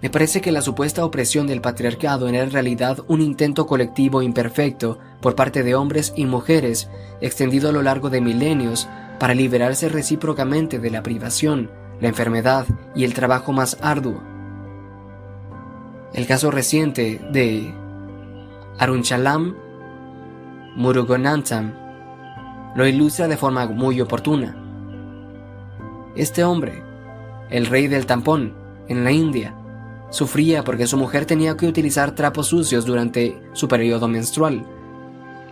Me 0.00 0.10
parece 0.10 0.40
que 0.40 0.52
la 0.52 0.62
supuesta 0.62 1.04
opresión 1.04 1.48
del 1.48 1.60
patriarcado 1.60 2.28
era 2.28 2.40
en 2.40 2.52
realidad 2.52 3.00
un 3.08 3.20
intento 3.20 3.66
colectivo 3.66 4.22
imperfecto 4.22 5.00
por 5.20 5.34
parte 5.34 5.64
de 5.64 5.74
hombres 5.74 6.12
y 6.14 6.26
mujeres, 6.26 6.88
extendido 7.20 7.68
a 7.68 7.72
lo 7.72 7.82
largo 7.82 8.10
de 8.10 8.20
milenios, 8.20 8.88
para 9.18 9.34
liberarse 9.34 9.88
recíprocamente 9.88 10.78
de 10.78 10.90
la 10.90 11.02
privación, 11.02 11.72
la 12.00 12.06
enfermedad 12.06 12.64
y 12.94 13.02
el 13.02 13.12
trabajo 13.12 13.52
más 13.52 13.76
arduo. 13.80 14.22
El 16.14 16.28
caso 16.28 16.52
reciente 16.52 17.20
de 17.32 17.74
Arunchalam 18.78 19.56
Murugonantam 20.76 21.87
lo 22.78 22.86
ilustra 22.86 23.26
de 23.26 23.36
forma 23.36 23.66
muy 23.66 24.00
oportuna. 24.00 24.54
Este 26.14 26.44
hombre, 26.44 26.84
el 27.50 27.66
rey 27.66 27.88
del 27.88 28.06
tampón, 28.06 28.54
en 28.86 29.02
la 29.02 29.10
India, 29.10 29.52
sufría 30.10 30.62
porque 30.62 30.86
su 30.86 30.96
mujer 30.96 31.26
tenía 31.26 31.56
que 31.56 31.66
utilizar 31.66 32.14
trapos 32.14 32.46
sucios 32.46 32.86
durante 32.86 33.36
su 33.52 33.66
periodo 33.66 34.06
menstrual. 34.06 34.64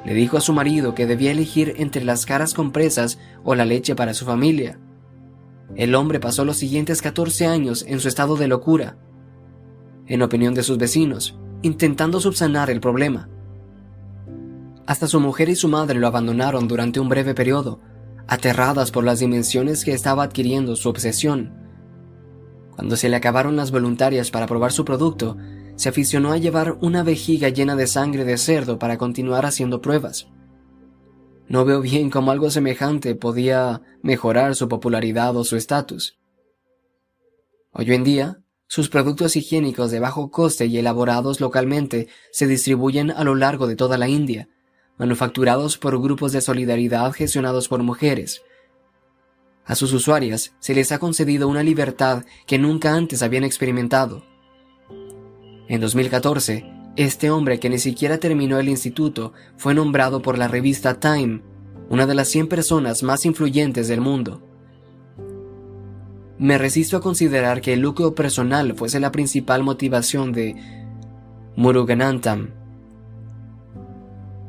Le 0.05 0.15
dijo 0.15 0.37
a 0.37 0.41
su 0.41 0.53
marido 0.53 0.95
que 0.95 1.09
debía 1.09 1.33
elegir 1.33 1.75
entre 1.79 2.05
las 2.05 2.27
caras 2.27 2.55
compresas 2.55 3.19
o 3.43 3.57
la 3.57 3.65
leche 3.65 3.97
para 3.97 4.15
su 4.15 4.25
familia. 4.25 4.79
El 5.75 5.97
hombre 5.97 6.21
pasó 6.21 6.45
los 6.45 6.59
siguientes 6.59 7.03
14 7.03 7.49
años 7.49 7.85
en 7.89 7.99
su 7.99 8.07
estado 8.07 8.37
de 8.37 8.47
locura, 8.47 8.99
en 10.07 10.23
opinión 10.23 10.55
de 10.55 10.63
sus 10.63 10.79
vecinos, 10.79 11.37
intentando 11.63 12.21
subsanar 12.21 12.71
el 12.71 12.79
problema. 12.79 13.29
Hasta 14.87 15.09
su 15.09 15.19
mujer 15.19 15.49
y 15.49 15.57
su 15.57 15.69
madre 15.69 15.99
lo 15.99 16.07
abandonaron 16.07 16.69
durante 16.69 17.01
un 17.01 17.09
breve 17.09 17.35
periodo, 17.35 17.81
aterradas 18.29 18.93
por 18.93 19.05
las 19.05 19.19
dimensiones 19.19 19.85
que 19.85 19.93
estaba 19.93 20.23
adquiriendo 20.23 20.77
su 20.77 20.89
obsesión. 20.89 21.53
Cuando 22.75 22.97
se 22.97 23.09
le 23.09 23.17
acabaron 23.17 23.57
las 23.57 23.73
voluntarias 23.73 24.31
para 24.31 24.47
probar 24.47 24.71
su 24.71 24.85
producto, 24.85 25.37
se 25.75 25.89
aficionó 25.89 26.33
a 26.33 26.39
llevar 26.39 26.79
una 26.81 27.03
vejiga 27.03 27.49
llena 27.49 27.75
de 27.75 27.87
sangre 27.87 28.25
de 28.25 28.39
cerdo 28.39 28.79
para 28.79 28.97
continuar 28.97 29.45
haciendo 29.45 29.81
pruebas. 29.83 30.29
No 31.49 31.65
veo 31.65 31.81
bien 31.81 32.11
cómo 32.11 32.31
algo 32.31 32.51
semejante 32.51 33.15
podía 33.15 33.83
mejorar 34.03 34.55
su 34.55 34.69
popularidad 34.69 35.37
o 35.37 35.45
su 35.45 35.57
estatus. 35.57 36.19
Hoy 37.73 37.93
en 37.93 38.05
día, 38.05 38.41
sus 38.69 38.89
productos 38.89 39.37
higiénicos 39.37 39.91
de 39.91 40.01
bajo 40.01 40.31
coste 40.31 40.67
y 40.67 40.79
elaborados 40.79 41.41
localmente 41.41 42.09
se 42.31 42.47
distribuyen 42.47 43.11
a 43.11 43.23
lo 43.23 43.35
largo 43.35 43.67
de 43.67 43.77
toda 43.77 43.99
la 43.99 44.09
India, 44.09 44.49
manufacturados 44.99 45.79
por 45.79 46.01
grupos 46.01 46.33
de 46.33 46.41
solidaridad 46.41 47.13
gestionados 47.13 47.69
por 47.69 47.83
mujeres. 47.83 48.43
A 49.65 49.75
sus 49.75 49.93
usuarias 49.93 50.55
se 50.61 50.75
les 50.75 50.93
ha 50.93 50.99
concedido 50.99 51.49
una 51.49 51.63
libertad 51.63 52.25
que 52.47 52.59
nunca 52.59 52.95
antes 52.95 53.23
habían 53.23 53.45
experimentado. 53.45 54.25
En 55.69 55.81
2014, 55.81 56.65
este 56.97 57.31
hombre 57.31 57.59
que 57.59 57.69
ni 57.69 57.79
siquiera 57.79 58.19
terminó 58.19 58.59
el 58.59 58.69
instituto 58.69 59.33
fue 59.57 59.75
nombrado 59.75 60.23
por 60.23 60.39
la 60.39 60.49
revista 60.49 61.01
Time 61.01 61.43
una 61.89 62.07
de 62.07 62.15
las 62.15 62.29
100 62.29 62.49
personas 62.49 63.03
más 63.03 63.25
influyentes 63.27 63.89
del 63.89 64.01
mundo. 64.01 64.43
Me 66.39 66.59
resisto 66.59 66.97
a 66.97 67.01
considerar 67.01 67.61
que 67.61 67.73
el 67.73 67.81
lucro 67.81 68.15
personal 68.15 68.75
fuese 68.75 69.01
la 69.01 69.13
principal 69.13 69.63
motivación 69.63 70.33
de 70.33 70.57
Muruganantam. 71.57 72.51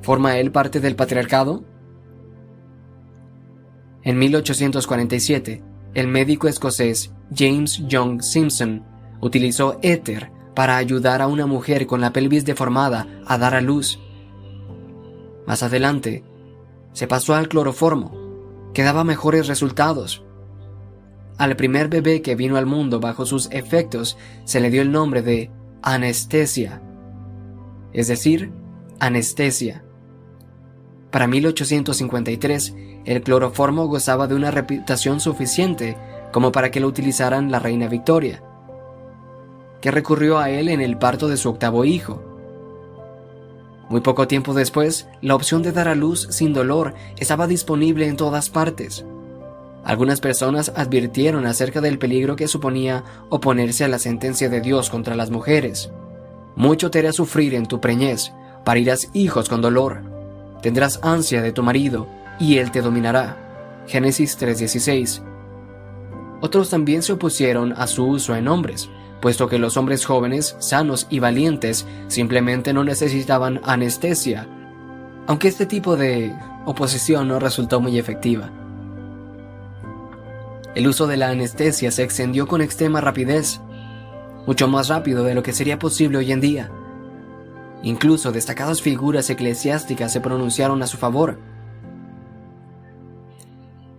¿Forma 0.07 0.37
él 0.37 0.53
parte 0.53 0.79
del 0.79 0.95
patriarcado? 0.95 1.65
En 4.03 4.17
1847, 4.17 5.61
el 5.95 6.07
médico 6.07 6.47
escocés 6.47 7.11
James 7.35 7.85
Young 7.89 8.21
Simpson 8.21 8.85
utilizó 9.19 9.79
éter 9.81 10.31
para 10.55 10.77
ayudar 10.77 11.21
a 11.21 11.27
una 11.27 11.45
mujer 11.45 11.87
con 11.87 11.99
la 11.99 12.13
pelvis 12.13 12.45
deformada 12.45 13.05
a 13.25 13.37
dar 13.37 13.53
a 13.53 13.59
luz. 13.59 13.99
Más 15.45 15.61
adelante, 15.61 16.23
se 16.93 17.07
pasó 17.07 17.35
al 17.35 17.49
cloroformo, 17.49 18.71
que 18.73 18.83
daba 18.83 19.03
mejores 19.03 19.47
resultados. 19.47 20.23
Al 21.37 21.57
primer 21.57 21.89
bebé 21.89 22.21
que 22.21 22.37
vino 22.37 22.55
al 22.55 22.65
mundo 22.65 23.01
bajo 23.01 23.25
sus 23.25 23.51
efectos 23.51 24.17
se 24.45 24.61
le 24.61 24.69
dio 24.69 24.83
el 24.83 24.91
nombre 24.93 25.21
de 25.21 25.51
anestesia, 25.81 26.81
es 27.91 28.07
decir, 28.07 28.53
anestesia. 29.01 29.83
Para 31.17 31.25
1853, 31.25 32.75
el 33.05 33.23
cloroformo 33.23 33.87
gozaba 33.87 34.27
de 34.27 34.35
una 34.35 34.51
reputación 34.51 35.19
suficiente 35.19 35.97
como 36.31 36.51
para 36.51 36.69
que 36.69 36.79
lo 36.79 36.85
utilizaran 36.87 37.49
la 37.49 37.57
reina 37.57 37.87
Victoria, 37.87 38.43
que 39.81 39.89
recurrió 39.89 40.37
a 40.37 40.51
él 40.51 40.69
en 40.69 40.79
el 40.79 40.99
parto 40.99 41.27
de 41.27 41.37
su 41.37 41.49
octavo 41.49 41.85
hijo. 41.85 42.21
Muy 43.89 44.01
poco 44.01 44.27
tiempo 44.27 44.53
después, 44.53 45.07
la 45.23 45.33
opción 45.33 45.63
de 45.63 45.71
dar 45.71 45.87
a 45.87 45.95
luz 45.95 46.27
sin 46.29 46.53
dolor 46.53 46.93
estaba 47.17 47.47
disponible 47.47 48.07
en 48.07 48.15
todas 48.15 48.51
partes. 48.51 49.03
Algunas 49.83 50.21
personas 50.21 50.71
advirtieron 50.75 51.47
acerca 51.47 51.81
del 51.81 51.97
peligro 51.97 52.35
que 52.35 52.47
suponía 52.47 53.03
oponerse 53.29 53.83
a 53.83 53.87
la 53.87 53.97
sentencia 53.97 54.49
de 54.49 54.61
Dios 54.61 54.91
contra 54.91 55.15
las 55.15 55.31
mujeres. 55.31 55.89
Mucho 56.55 56.91
te 56.91 56.99
hará 56.99 57.11
sufrir 57.11 57.55
en 57.55 57.65
tu 57.65 57.81
preñez, 57.81 58.33
parirás 58.63 59.09
hijos 59.15 59.49
con 59.49 59.61
dolor. 59.61 60.16
Tendrás 60.61 60.99
ansia 61.03 61.41
de 61.41 61.51
tu 61.51 61.63
marido, 61.63 62.07
y 62.39 62.57
él 62.57 62.71
te 62.71 62.81
dominará. 62.81 63.37
Génesis 63.87 64.37
3:16. 64.37 65.21
Otros 66.41 66.69
también 66.69 67.01
se 67.01 67.13
opusieron 67.13 67.73
a 67.73 67.87
su 67.87 68.05
uso 68.05 68.35
en 68.35 68.47
hombres, 68.47 68.89
puesto 69.21 69.47
que 69.47 69.57
los 69.57 69.77
hombres 69.77 70.05
jóvenes, 70.05 70.55
sanos 70.59 71.07
y 71.09 71.19
valientes 71.19 71.85
simplemente 72.07 72.73
no 72.73 72.83
necesitaban 72.83 73.59
anestesia, 73.63 74.47
aunque 75.25 75.47
este 75.47 75.65
tipo 75.65 75.95
de 75.95 76.35
oposición 76.65 77.27
no 77.27 77.39
resultó 77.39 77.79
muy 77.79 77.97
efectiva. 77.97 78.51
El 80.75 80.87
uso 80.87 81.07
de 81.07 81.17
la 81.17 81.29
anestesia 81.29 81.89
se 81.89 82.03
extendió 82.03 82.47
con 82.47 82.61
extrema 82.61 83.01
rapidez, 83.01 83.59
mucho 84.45 84.67
más 84.67 84.89
rápido 84.89 85.23
de 85.23 85.33
lo 85.33 85.41
que 85.41 85.53
sería 85.53 85.79
posible 85.79 86.19
hoy 86.19 86.31
en 86.31 86.39
día. 86.39 86.71
Incluso 87.83 88.31
destacadas 88.31 88.81
figuras 88.81 89.29
eclesiásticas 89.29 90.11
se 90.11 90.21
pronunciaron 90.21 90.81
a 90.81 90.87
su 90.87 90.97
favor. 90.97 91.39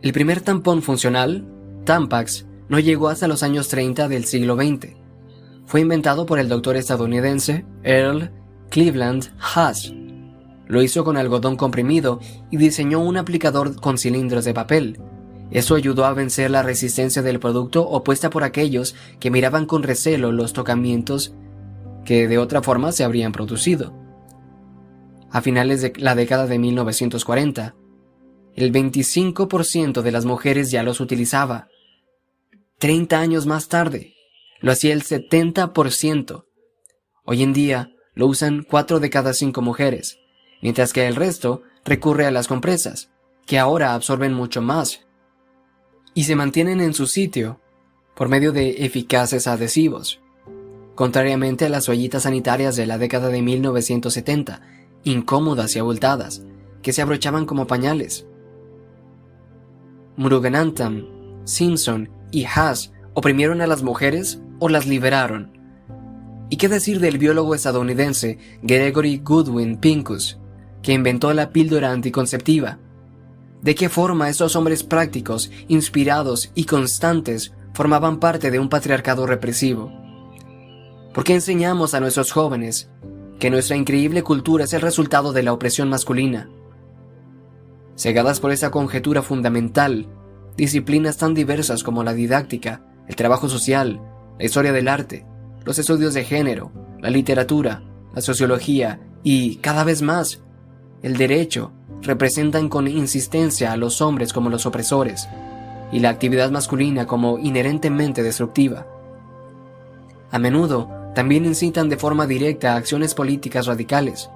El 0.03 0.13
primer 0.13 0.41
tampón 0.41 0.83
funcional, 0.83 1.47
Tampax, 1.85 2.47
no 2.69 2.79
llegó 2.79 3.09
hasta 3.09 3.29
los 3.29 3.43
años 3.43 3.69
30 3.69 4.09
del 4.09 4.25
siglo 4.25 4.57
XX. 4.57 4.95
Fue 5.67 5.81
inventado 5.81 6.27
por 6.27 6.39
el 6.39 6.49
doctor 6.49 6.77
estadounidense 6.77 7.65
Earl 7.83 8.31
Cleveland 8.71 9.33
Haas. 9.39 9.93
Lo 10.67 10.83
hizo 10.83 11.03
con 11.03 11.17
algodón 11.17 11.57
comprimido 11.57 12.21
y 12.51 12.59
diseñó 12.59 13.01
un 13.01 13.17
aplicador 13.17 13.81
con 13.81 13.97
cilindros 13.97 14.45
de 14.45 14.55
papel. 14.55 15.01
Eso 15.51 15.75
ayudó 15.75 16.05
a 16.05 16.13
vencer 16.13 16.51
la 16.51 16.63
resistencia 16.63 17.23
del 17.23 17.41
producto 17.41 17.89
opuesta 17.89 18.29
por 18.29 18.45
aquellos 18.45 18.95
que 19.19 19.31
miraban 19.31 19.65
con 19.65 19.83
recelo 19.83 20.31
los 20.31 20.53
tocamientos 20.53 21.35
que 22.05 22.29
de 22.29 22.39
otra 22.39 22.63
forma 22.63 22.93
se 22.93 23.05
habrían 23.05 23.33
producido. 23.33 23.95
A 25.31 25.43
finales 25.43 25.83
de 25.83 25.93
la 25.97 26.15
década 26.15 26.47
de 26.47 26.59
1940, 26.59 27.75
el 28.55 28.73
25% 28.73 30.03
de 30.03 30.13
las 30.13 30.25
mujeres 30.25 30.71
ya 30.71 30.83
los 30.83 31.01
utilizaba. 31.01 31.69
30 32.79 33.19
años 33.19 33.47
más 33.47 33.69
tarde, 33.69 34.15
lo 34.61 34.73
hacía 34.73 34.93
el 34.93 35.05
70%. 35.05 36.45
Hoy 37.25 37.43
en 37.43 37.53
día 37.53 37.93
lo 38.15 38.27
usan 38.27 38.65
4 38.69 39.01
de 39.01 39.11
cada 39.11 39.33
5 39.33 39.61
mujeres, 39.63 40.19
mientras 40.63 40.93
que 40.93 41.07
el 41.07 41.17
resto 41.17 41.63
recurre 41.85 42.27
a 42.27 42.31
las 42.31 42.49
compresas, 42.49 43.11
que 43.47 43.59
ahora 43.59 43.95
absorben 43.95 44.33
mucho 44.33 44.61
más 44.61 45.07
y 46.15 46.25
se 46.25 46.35
mantienen 46.35 46.81
en 46.81 46.95
su 46.95 47.07
sitio 47.07 47.61
por 48.17 48.29
medio 48.29 48.51
de 48.51 48.85
eficaces 48.85 49.47
adhesivos. 49.47 50.21
Contrariamente 50.99 51.65
a 51.65 51.69
las 51.69 51.89
ollitas 51.89 52.25
sanitarias 52.25 52.75
de 52.75 52.85
la 52.85 52.99
década 52.99 53.29
de 53.29 53.41
1970, 53.41 54.63
incómodas 55.05 55.77
y 55.77 55.79
abultadas, 55.79 56.43
que 56.83 56.93
se 56.93 57.01
abrochaban 57.01 57.47
como 57.47 57.69
pañales. 57.69 58.27
Muruganantam, 60.17 61.07
Simpson 61.45 62.11
y 62.33 62.47
Haas 62.47 62.91
oprimieron 63.15 63.61
a 63.61 63.69
las 63.69 63.85
mujeres 63.85 64.41
o 64.59 64.69
las 64.69 64.89
liberaron. 64.89 65.57
¿Y 66.51 66.57
qué 66.57 66.69
decir 66.69 66.99
del 66.99 67.19
biólogo 67.19 67.55
estadounidense 67.55 68.41
Gregory 68.63 69.19
Goodwin 69.19 69.77
Pincus, 69.77 70.41
que 70.83 70.95
inventó 70.95 71.33
la 71.33 71.53
píldora 71.53 71.93
anticonceptiva? 71.93 72.81
¿De 73.63 73.77
qué 73.77 73.89
forma 73.89 74.29
estos 74.29 74.57
hombres 74.57 74.83
prácticos, 74.83 75.53
inspirados 75.69 76.51
y 76.57 76.65
constantes 76.65 77.53
formaban 77.73 78.19
parte 78.19 78.51
de 78.51 78.59
un 78.59 78.69
patriarcado 78.69 79.29
represivo? 79.29 80.08
¿Por 81.19 81.25
qué 81.25 81.35
enseñamos 81.35 81.95
a 81.95 82.01
nuestros 82.01 82.31
jóvenes 82.31 82.89
que 83.41 83.51
nuestra 83.51 83.75
increíble 83.75 84.23
cultura 84.23 84.63
es 84.63 84.73
el 84.73 84.81
resultado 84.81 85.33
de 85.33 85.43
la 85.43 85.53
opresión 85.53 85.89
masculina? 85.89 86.49
Cegadas 87.97 88.39
por 88.39 88.53
esa 88.53 88.71
conjetura 88.71 89.23
fundamental, 89.23 90.07
disciplinas 90.57 91.17
tan 91.17 91.35
diversas 91.35 91.83
como 91.83 92.05
la 92.05 92.15
didáctica, 92.15 92.83
el 93.09 93.17
trabajo 93.17 93.49
social, 93.49 94.01
la 94.39 94.45
historia 94.45 94.71
del 94.71 94.87
arte, 94.87 95.27
los 95.65 95.81
estudios 95.81 96.15
de 96.15 96.23
género, 96.23 96.71
la 97.01 97.11
literatura, 97.11 97.83
la 98.15 98.21
sociología 98.21 99.01
y, 99.25 99.57
cada 99.57 99.83
vez 99.83 100.03
más, 100.03 100.45
el 101.03 101.17
derecho, 101.17 101.73
representan 102.01 102.69
con 102.69 102.87
insistencia 102.87 103.73
a 103.73 103.77
los 103.77 104.01
hombres 104.01 104.33
como 104.33 104.51
los 104.51 104.67
opresores 104.67 105.29
y 105.91 105.99
la 105.99 106.11
actividad 106.11 106.53
masculina 106.53 107.09
como 107.09 107.41
inherentemente 107.41 108.23
destructiva. 108.23 108.87
A 110.31 110.39
menudo 110.39 110.98
también 111.19 111.47
incitan 111.47 111.89
de 111.89 111.97
forma 111.97 112.29
directa 112.29 112.75
a 112.75 112.77
acciones 112.77 113.13
políticas 113.13 113.67
radicales, 113.67 114.31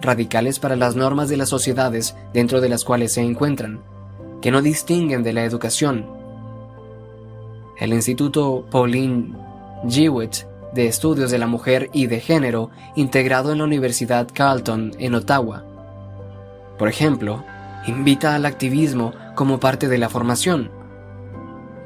radicales 0.00 0.58
para 0.58 0.74
las 0.74 0.96
normas 0.96 1.28
de 1.28 1.36
las 1.36 1.48
sociedades 1.48 2.16
dentro 2.32 2.60
de 2.60 2.68
las 2.68 2.82
cuales 2.82 3.12
se 3.12 3.20
encuentran, 3.20 3.82
que 4.42 4.50
no 4.50 4.60
distinguen 4.60 5.22
de 5.22 5.32
la 5.32 5.44
educación. 5.44 6.10
El 7.78 7.92
Instituto 7.92 8.66
Pauline 8.68 9.32
Jewett 9.88 10.44
de 10.72 10.88
Estudios 10.88 11.30
de 11.30 11.38
la 11.38 11.46
Mujer 11.46 11.88
y 11.92 12.08
de 12.08 12.18
Género, 12.18 12.70
integrado 12.96 13.52
en 13.52 13.58
la 13.58 13.64
Universidad 13.64 14.26
Carleton 14.34 14.90
en 14.98 15.14
Ottawa, 15.14 15.62
por 16.76 16.88
ejemplo, 16.88 17.44
invita 17.86 18.34
al 18.34 18.44
activismo 18.44 19.12
como 19.36 19.60
parte 19.60 19.86
de 19.86 19.98
la 19.98 20.08
formación. 20.08 20.72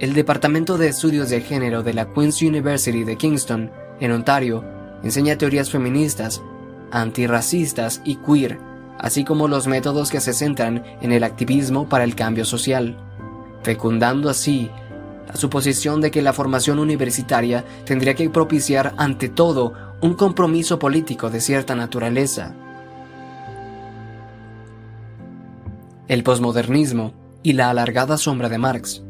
El 0.01 0.15
Departamento 0.15 0.79
de 0.79 0.89
Estudios 0.89 1.29
de 1.29 1.43
Género 1.43 1.83
de 1.83 1.93
la 1.93 2.15
Queen's 2.15 2.41
University 2.41 3.05
de 3.05 3.17
Kingston, 3.17 3.71
en 4.01 4.13
Ontario, 4.13 4.65
enseña 5.03 5.39
teorías 5.39 5.71
feministas, 5.71 6.43
antirracistas 6.91 8.01
y 8.05 8.17
queer, 8.17 8.59
así 8.99 9.25
como 9.25 9.49
los 9.49 9.67
métodos 9.67 10.11
que 10.11 10.21
se 10.21 10.33
centran 10.33 10.85
en 11.01 11.13
el 11.13 11.25
activismo 11.25 11.89
para 11.89 12.05
el 12.05 12.15
cambio 12.15 12.45
social, 12.45 12.97
fecundando 13.63 14.31
así 14.31 14.71
la 15.27 15.37
suposición 15.37 16.01
de 16.01 16.11
que 16.11 16.23
la 16.23 16.33
formación 16.33 16.79
universitaria 16.79 17.65
tendría 17.85 18.15
que 18.15 18.31
propiciar 18.31 18.95
ante 18.97 19.29
todo 19.29 19.75
un 20.01 20.15
compromiso 20.15 20.79
político 20.79 21.29
de 21.29 21.41
cierta 21.41 21.75
naturaleza. 21.75 22.55
el 26.09 26.23
posmodernismo 26.23 27.13
y 27.43 27.53
la 27.53 27.71
alargada 27.71 28.17
sombra 28.17 28.49
de 28.49 28.59
Marx. 28.59 29.03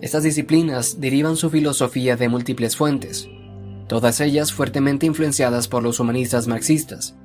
Estas 0.00 0.22
disciplinas 0.22 1.00
derivan 1.00 1.36
su 1.36 1.50
filosofía 1.50 2.16
de 2.16 2.28
múltiples 2.28 2.76
fuentes, 2.76 3.28
todas 3.86 4.20
ellas 4.20 4.52
fuertemente 4.52 5.04
influenciadas 5.04 5.68
por 5.68 5.82
los 5.82 6.00
humanistas 6.00 6.46
marxistas. 6.46 7.16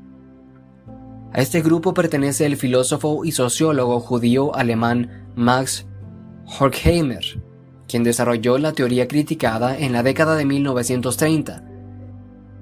A 1.32 1.42
este 1.42 1.62
grupo 1.62 1.94
pertenece 1.94 2.46
el 2.46 2.58
filósofo 2.58 3.24
y 3.24 3.32
sociólogo 3.32 4.00
judío 4.00 4.56
alemán 4.56 5.32
Max 5.36 5.86
Horkheimer, 6.60 7.42
quien 7.88 8.04
desarrolló 8.04 8.58
la 8.58 8.74
teoría 8.74 9.08
criticada 9.08 9.78
en 9.78 9.94
la 9.94 10.04
década 10.04 10.36
de 10.36 10.46
1930. 10.46 11.64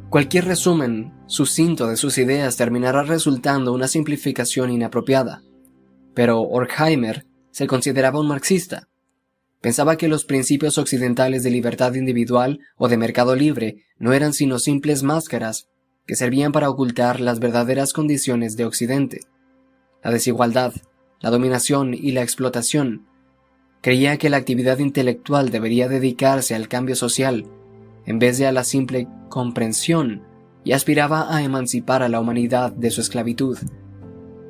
Cualquier 0.10 0.46
resumen 0.46 1.14
sucinto 1.26 1.88
de 1.88 1.98
sus 1.98 2.18
ideas 2.18 2.56
terminará 2.56 3.04
resultando 3.04 3.74
una 3.74 3.88
simplificación 3.88 4.72
inapropiada. 4.72 5.42
Pero 6.14 6.42
Horkheimer 6.42 7.26
se 7.52 7.68
consideraba 7.68 8.20
un 8.20 8.28
marxista. 8.28 8.90
Pensaba 9.64 9.96
que 9.96 10.10
los 10.10 10.26
principios 10.26 10.78
occidentales 10.78 11.42
de 11.42 11.50
libertad 11.50 11.94
individual 11.94 12.60
o 12.76 12.90
de 12.90 12.98
mercado 12.98 13.34
libre 13.34 13.86
no 13.98 14.12
eran 14.12 14.34
sino 14.34 14.60
simples 14.60 15.04
máscaras 15.04 15.70
que 16.06 16.18
servían 16.18 16.52
para 16.52 16.70
ocultar 16.70 17.22
las 17.22 17.40
verdaderas 17.40 17.94
condiciones 17.94 18.58
de 18.58 18.66
Occidente. 18.66 19.22
La 20.04 20.12
desigualdad, 20.12 20.74
la 21.22 21.30
dominación 21.30 21.94
y 21.94 22.12
la 22.12 22.24
explotación. 22.24 23.08
Creía 23.82 24.18
que 24.18 24.30
la 24.30 24.36
actividad 24.36 24.80
intelectual 24.80 25.50
debería 25.50 25.88
dedicarse 25.88 26.56
al 26.56 26.68
cambio 26.68 26.98
social, 26.98 27.46
en 28.06 28.20
vez 28.20 28.38
de 28.38 28.48
a 28.48 28.52
la 28.52 28.66
simple 28.66 29.08
comprensión, 29.30 30.24
y 30.66 30.74
aspiraba 30.74 31.34
a 31.34 31.42
emancipar 31.42 32.04
a 32.04 32.10
la 32.10 32.20
humanidad 32.20 32.74
de 32.74 32.92
su 32.92 33.00
esclavitud. 33.00 33.58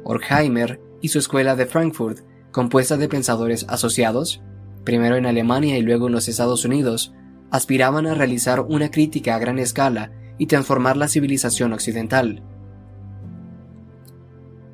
Horkheimer 0.06 0.82
y 1.02 1.10
su 1.10 1.20
escuela 1.20 1.56
de 1.56 1.68
Frankfurt, 1.68 2.22
compuesta 2.52 2.98
de 2.98 3.08
pensadores 3.08 3.64
asociados, 3.70 4.42
primero 4.84 5.16
en 5.16 5.26
Alemania 5.26 5.78
y 5.78 5.82
luego 5.82 6.08
en 6.08 6.14
los 6.14 6.28
Estados 6.28 6.66
Unidos, 6.66 7.14
aspiraban 7.52 8.08
a 8.08 8.16
realizar 8.16 8.62
una 8.62 8.90
crítica 8.90 9.36
a 9.36 9.40
gran 9.40 9.60
escala 9.60 10.12
y 10.38 10.48
transformar 10.48 10.98
la 10.98 11.08
civilización 11.08 11.74
occidental. 11.74 12.44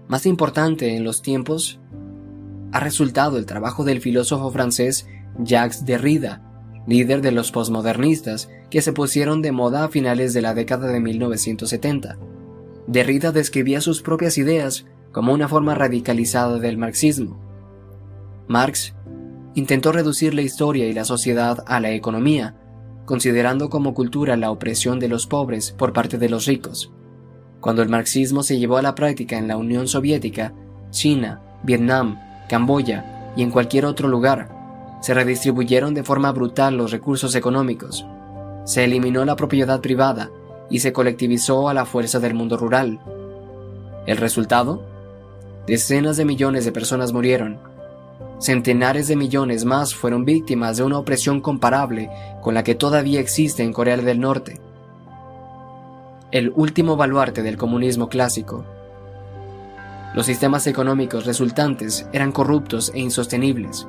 Más 0.07 0.25
importante 0.25 0.95
en 0.95 1.03
los 1.03 1.21
tiempos 1.21 1.79
ha 2.71 2.79
resultado 2.79 3.37
el 3.37 3.45
trabajo 3.45 3.83
del 3.83 4.01
filósofo 4.01 4.49
francés 4.51 5.07
Jacques 5.39 5.85
Derrida, 5.85 6.41
líder 6.87 7.21
de 7.21 7.31
los 7.31 7.51
posmodernistas 7.51 8.49
que 8.69 8.81
se 8.81 8.93
pusieron 8.93 9.41
de 9.41 9.51
moda 9.51 9.83
a 9.83 9.89
finales 9.89 10.33
de 10.33 10.41
la 10.41 10.53
década 10.53 10.87
de 10.87 10.99
1970. 10.99 12.17
Derrida 12.87 13.31
describía 13.31 13.81
sus 13.81 14.01
propias 14.01 14.37
ideas 14.37 14.85
como 15.11 15.33
una 15.33 15.47
forma 15.47 15.75
radicalizada 15.75 16.59
del 16.59 16.77
marxismo. 16.77 17.39
Marx 18.47 18.95
intentó 19.55 19.91
reducir 19.91 20.33
la 20.33 20.41
historia 20.41 20.87
y 20.87 20.93
la 20.93 21.05
sociedad 21.05 21.63
a 21.67 21.79
la 21.79 21.91
economía, 21.91 22.55
considerando 23.05 23.69
como 23.69 23.93
cultura 23.93 24.37
la 24.37 24.51
opresión 24.51 24.99
de 24.99 25.07
los 25.07 25.27
pobres 25.27 25.71
por 25.71 25.93
parte 25.93 26.17
de 26.17 26.29
los 26.29 26.45
ricos. 26.45 26.91
Cuando 27.59 27.81
el 27.81 27.89
marxismo 27.89 28.43
se 28.43 28.57
llevó 28.57 28.77
a 28.77 28.81
la 28.81 28.95
práctica 28.95 29.37
en 29.37 29.47
la 29.47 29.57
Unión 29.57 29.87
Soviética, 29.87 30.53
China, 30.91 31.41
Vietnam, 31.63 32.19
Camboya 32.47 33.33
y 33.35 33.41
en 33.43 33.51
cualquier 33.51 33.85
otro 33.85 34.07
lugar, 34.07 34.99
se 35.01 35.13
redistribuyeron 35.13 35.93
de 35.93 36.03
forma 36.03 36.31
brutal 36.31 36.77
los 36.77 36.91
recursos 36.91 37.35
económicos, 37.35 38.05
se 38.65 38.83
eliminó 38.83 39.25
la 39.25 39.35
propiedad 39.35 39.81
privada 39.81 40.29
y 40.69 40.79
se 40.79 40.93
colectivizó 40.93 41.69
a 41.69 41.73
la 41.73 41.85
fuerza 41.85 42.19
del 42.19 42.33
mundo 42.33 42.57
rural. 42.57 42.99
¿El 44.05 44.17
resultado? 44.17 44.83
Decenas 45.65 46.17
de 46.17 46.25
millones 46.25 46.65
de 46.65 46.71
personas 46.71 47.11
murieron, 47.11 47.59
Centenares 48.39 49.09
de 49.09 49.17
millones 49.17 49.65
más 49.65 49.93
fueron 49.93 50.23
víctimas 50.23 50.77
de 50.77 50.83
una 50.83 50.97
opresión 50.97 51.41
comparable 51.41 52.09
con 52.41 52.53
la 52.53 52.63
que 52.63 52.73
todavía 52.73 53.19
existe 53.19 53.63
en 53.63 53.73
Corea 53.73 53.97
del 53.97 54.21
Norte. 54.21 54.61
El 56.31 56.53
último 56.55 56.95
baluarte 56.95 57.43
del 57.43 57.57
comunismo 57.57 58.07
clásico. 58.07 58.63
Los 60.15 60.25
sistemas 60.25 60.67
económicos 60.67 61.25
resultantes 61.25 62.07
eran 62.13 62.31
corruptos 62.31 62.93
e 62.95 62.99
insostenibles. 62.99 63.87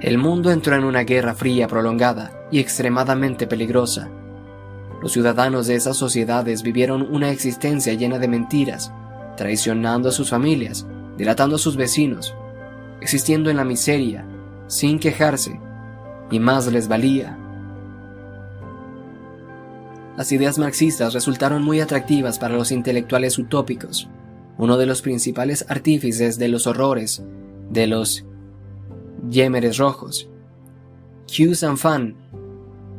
El 0.00 0.16
mundo 0.16 0.50
entró 0.50 0.74
en 0.74 0.84
una 0.84 1.02
guerra 1.02 1.34
fría 1.34 1.68
prolongada 1.68 2.32
y 2.50 2.60
extremadamente 2.60 3.46
peligrosa. 3.46 4.08
Los 5.02 5.12
ciudadanos 5.12 5.66
de 5.66 5.74
esas 5.74 5.98
sociedades 5.98 6.62
vivieron 6.62 7.02
una 7.02 7.30
existencia 7.30 7.92
llena 7.92 8.18
de 8.18 8.28
mentiras, 8.28 8.90
traicionando 9.36 10.08
a 10.08 10.12
sus 10.12 10.30
familias, 10.30 10.86
delatando 11.18 11.56
a 11.56 11.58
sus 11.58 11.76
vecinos, 11.76 12.34
existiendo 13.00 13.50
en 13.50 13.56
la 13.56 13.64
miseria, 13.64 14.24
sin 14.66 14.98
quejarse, 14.98 15.60
y 16.30 16.38
más 16.38 16.66
les 16.66 16.88
valía. 16.88 17.36
Las 20.16 20.32
ideas 20.32 20.58
marxistas 20.58 21.14
resultaron 21.14 21.62
muy 21.62 21.80
atractivas 21.80 22.38
para 22.38 22.54
los 22.54 22.72
intelectuales 22.72 23.38
utópicos. 23.38 24.08
Uno 24.58 24.76
de 24.76 24.86
los 24.86 25.00
principales 25.00 25.64
artífices 25.68 26.38
de 26.38 26.48
los 26.48 26.66
horrores 26.66 27.22
de 27.70 27.86
los 27.86 28.24
Yémeres 29.30 29.78
Rojos, 29.78 30.28
Q 31.26 31.54
Fan, 31.76 32.16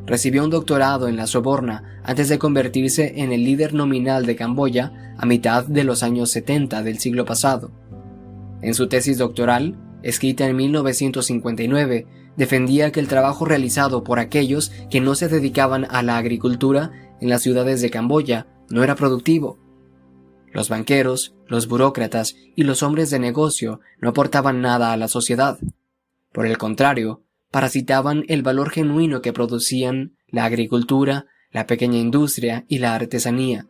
recibió 0.06 0.44
un 0.44 0.50
doctorado 0.50 1.08
en 1.08 1.16
la 1.16 1.28
Soborna 1.28 2.02
antes 2.04 2.30
de 2.30 2.40
convertirse 2.40 3.14
en 3.18 3.32
el 3.32 3.44
líder 3.44 3.74
nominal 3.74 4.26
de 4.26 4.36
Camboya 4.36 5.14
a 5.18 5.26
mitad 5.26 5.66
de 5.66 5.84
los 5.84 6.04
años 6.04 6.32
70 6.32 6.82
del 6.82 7.00
siglo 7.00 7.26
pasado. 7.26 7.72
En 8.62 8.74
su 8.74 8.88
tesis 8.88 9.18
doctoral, 9.18 9.76
escrita 10.04 10.48
en 10.48 10.56
1959, 10.56 12.08
defendía 12.38 12.92
que 12.92 13.00
el 13.00 13.08
trabajo 13.08 13.46
realizado 13.46 14.04
por 14.04 14.20
aquellos 14.20 14.72
que 14.90 15.02
no 15.02 15.16
se 15.16 15.28
dedicaban 15.28 15.86
a 15.90 16.02
la 16.04 16.18
agricultura 16.18 16.92
en 17.20 17.30
las 17.30 17.42
ciudades 17.42 17.82
de 17.82 17.90
Camboya 17.90 18.48
no 18.70 18.84
era 18.84 18.96
productivo. 18.96 19.60
Los 20.54 20.70
banqueros, 20.70 21.36
los 21.48 21.68
burócratas 21.68 22.36
y 22.56 22.64
los 22.64 22.84
hombres 22.84 23.10
de 23.10 23.20
negocio 23.20 23.80
no 24.00 24.10
aportaban 24.10 24.62
nada 24.62 24.92
a 24.92 24.98
la 24.98 25.08
sociedad. 25.08 25.60
Por 26.34 26.46
el 26.46 26.58
contrario, 26.58 27.24
parasitaban 27.52 28.24
el 28.28 28.44
valor 28.44 28.70
genuino 28.70 29.22
que 29.22 29.34
producían 29.34 30.16
la 30.28 30.46
agricultura, 30.46 31.26
la 31.52 31.68
pequeña 31.68 32.00
industria 32.00 32.66
y 32.68 32.80
la 32.80 32.96
artesanía. 32.96 33.68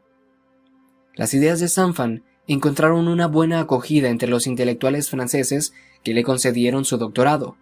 Las 1.16 1.34
ideas 1.34 1.60
de 1.60 1.68
Sanfan 1.68 2.24
encontraron 2.48 3.08
una 3.08 3.28
buena 3.28 3.60
acogida 3.60 4.10
entre 4.10 4.30
los 4.30 4.48
intelectuales 4.48 5.10
franceses 5.10 5.74
que 6.04 6.14
le 6.14 6.24
concedieron 6.24 6.86
su 6.86 6.98
doctorado. 6.98 7.58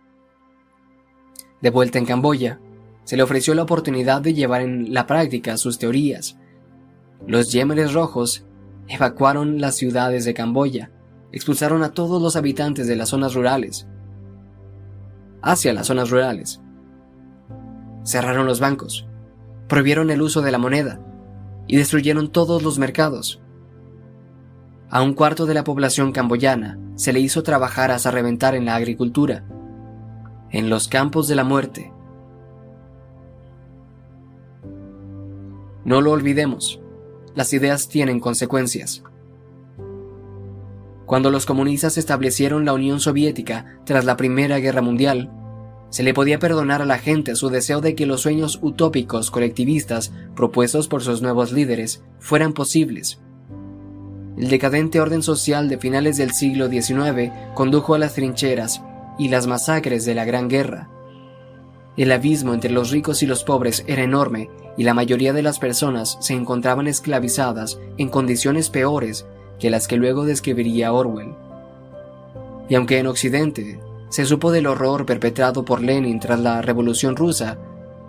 De 1.61 1.69
vuelta 1.69 1.97
en 1.97 2.05
Camboya, 2.05 2.59
se 3.03 3.17
le 3.17 3.23
ofreció 3.23 3.55
la 3.55 3.63
oportunidad 3.63 4.21
de 4.21 4.33
llevar 4.33 4.61
en 4.61 4.93
la 4.93 5.07
práctica 5.07 5.57
sus 5.57 5.79
teorías. 5.79 6.37
Los 7.25 7.51
Yemeres 7.51 7.93
Rojos 7.93 8.45
evacuaron 8.87 9.59
las 9.59 9.75
ciudades 9.75 10.25
de 10.25 10.33
Camboya, 10.33 10.91
expulsaron 11.31 11.83
a 11.83 11.91
todos 11.91 12.21
los 12.21 12.35
habitantes 12.35 12.87
de 12.87 12.95
las 12.95 13.09
zonas 13.09 13.33
rurales, 13.33 13.87
hacia 15.41 15.73
las 15.73 15.87
zonas 15.87 16.09
rurales. 16.09 16.61
Cerraron 18.03 18.45
los 18.45 18.59
bancos, 18.59 19.07
prohibieron 19.67 20.09
el 20.09 20.21
uso 20.21 20.41
de 20.41 20.51
la 20.51 20.57
moneda 20.57 20.99
y 21.67 21.77
destruyeron 21.77 22.31
todos 22.31 22.63
los 22.63 22.79
mercados. 22.79 23.41
A 24.91 25.03
un 25.03 25.13
cuarto 25.13 25.45
de 25.45 25.53
la 25.53 25.63
población 25.63 26.11
camboyana 26.11 26.79
se 26.95 27.13
le 27.13 27.19
hizo 27.19 27.43
trabajar 27.43 27.91
hasta 27.91 28.09
reventar 28.09 28.55
en 28.55 28.65
la 28.65 28.75
agricultura, 28.75 29.43
en 30.49 30.69
los 30.69 30.87
campos 30.87 31.27
de 31.27 31.35
la 31.35 31.43
muerte. 31.43 31.93
No 35.85 36.01
lo 36.01 36.11
olvidemos, 36.11 36.81
las 37.35 37.53
ideas 37.53 37.87
tienen 37.87 38.19
consecuencias. 38.19 39.03
Cuando 41.05 41.29
los 41.29 41.45
comunistas 41.45 41.97
establecieron 41.99 42.65
la 42.65 42.73
Unión 42.73 42.99
Soviética 42.99 43.79
tras 43.85 44.05
la 44.05 44.17
Primera 44.17 44.57
Guerra 44.57 44.81
Mundial, 44.81 45.31
se 45.89 46.01
le 46.01 46.15
podía 46.15 46.39
perdonar 46.39 46.81
a 46.81 46.85
la 46.85 46.97
gente 46.97 47.35
su 47.35 47.49
deseo 47.49 47.81
de 47.81 47.93
que 47.93 48.07
los 48.07 48.21
sueños 48.21 48.57
utópicos 48.61 49.29
colectivistas 49.29 50.11
propuestos 50.35 50.87
por 50.87 51.03
sus 51.03 51.21
nuevos 51.21 51.51
líderes 51.51 52.03
fueran 52.19 52.53
posibles. 52.53 53.19
El 54.39 54.47
decadente 54.47 55.01
orden 55.01 55.21
social 55.21 55.67
de 55.67 55.77
finales 55.77 56.15
del 56.15 56.31
siglo 56.31 56.69
XIX 56.69 57.29
condujo 57.53 57.93
a 57.93 57.99
las 57.99 58.13
trincheras 58.13 58.81
y 59.17 59.27
las 59.27 59.47
masacres 59.47 60.05
de 60.05 60.15
la 60.15 60.23
Gran 60.23 60.47
Guerra. 60.47 60.87
El 61.97 62.09
abismo 62.13 62.53
entre 62.53 62.71
los 62.71 62.89
ricos 62.89 63.21
y 63.21 63.25
los 63.25 63.43
pobres 63.43 63.83
era 63.85 64.01
enorme 64.01 64.49
y 64.77 64.83
la 64.83 64.93
mayoría 64.93 65.33
de 65.33 65.41
las 65.41 65.59
personas 65.59 66.17
se 66.21 66.35
encontraban 66.35 66.87
esclavizadas 66.87 67.81
en 67.97 68.07
condiciones 68.07 68.69
peores 68.69 69.25
que 69.59 69.69
las 69.69 69.89
que 69.89 69.97
luego 69.97 70.23
describiría 70.23 70.93
Orwell. 70.93 71.35
Y 72.69 72.75
aunque 72.75 72.97
en 72.99 73.07
Occidente 73.07 73.81
se 74.07 74.25
supo 74.25 74.53
del 74.53 74.67
horror 74.67 75.05
perpetrado 75.05 75.65
por 75.65 75.81
Lenin 75.81 76.21
tras 76.21 76.39
la 76.39 76.61
Revolución 76.61 77.17
rusa, 77.17 77.57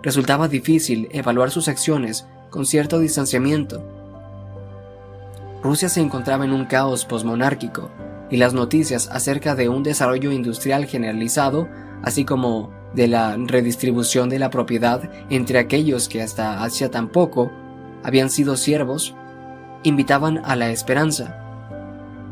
resultaba 0.01 0.47
difícil 0.47 1.09
evaluar 1.11 1.51
sus 1.51 1.67
acciones 1.67 2.25
con 2.49 2.65
cierto 2.65 2.99
distanciamiento 2.99 3.83
Rusia 5.63 5.89
se 5.89 6.01
encontraba 6.01 6.45
en 6.45 6.53
un 6.53 6.65
caos 6.65 7.05
posmonárquico 7.05 7.91
y 8.31 8.37
las 8.37 8.53
noticias 8.53 9.09
acerca 9.11 9.55
de 9.55 9.69
un 9.69 9.83
desarrollo 9.83 10.31
industrial 10.31 10.85
generalizado, 10.85 11.67
así 12.01 12.25
como 12.25 12.71
de 12.95 13.07
la 13.07 13.37
redistribución 13.37 14.29
de 14.29 14.39
la 14.39 14.49
propiedad 14.49 15.09
entre 15.29 15.59
aquellos 15.59 16.09
que 16.09 16.21
hasta 16.21 16.63
hacía 16.63 16.89
tan 16.89 17.09
poco 17.09 17.51
habían 18.03 18.29
sido 18.29 18.57
siervos, 18.57 19.15
invitaban 19.83 20.41
a 20.43 20.55
la 20.55 20.71
esperanza. 20.71 21.37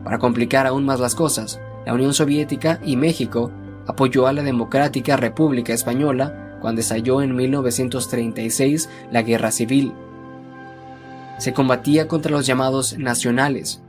Para 0.04 0.18
complicar 0.18 0.66
aún 0.66 0.86
más 0.86 1.00
las 1.00 1.14
cosas, 1.14 1.60
la 1.86 1.94
Unión 1.94 2.14
Soviética 2.14 2.80
y 2.84 2.96
México 2.96 3.52
apoyó 3.86 4.28
a 4.28 4.34
la 4.34 4.42
Democrática 4.42 5.18
República 5.18 5.74
Española 5.74 6.58
cuando 6.62 6.82
estalló 6.82 7.22
en 7.22 7.36
1936 7.36 8.90
la 9.12 9.22
Guerra 9.22 9.52
Civil. 9.52 9.94
Se 11.40 11.54
combatía 11.54 12.08
contra 12.08 12.32
los 12.32 12.46
llamados 12.46 12.98
nacionales, 13.00 13.82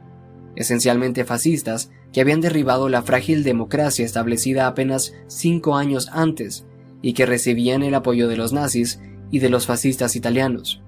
esencialmente 0.56 1.24
fascistas, 1.24 1.90
que 2.12 2.20
habían 2.20 2.40
derribado 2.40 2.88
la 2.88 3.02
frágil 3.02 3.44
democracia 3.44 4.04
establecida 4.04 4.66
apenas 4.66 5.12
cinco 5.26 5.76
años 5.76 6.08
antes 6.12 6.64
y 7.02 7.12
que 7.12 7.26
recibían 7.26 7.82
el 7.82 7.94
apoyo 7.94 8.28
de 8.28 8.36
los 8.36 8.52
nazis 8.52 9.00
y 9.30 9.38
de 9.40 9.48
los 9.48 9.66
fascistas 9.66 10.16
italianos. 10.16 10.82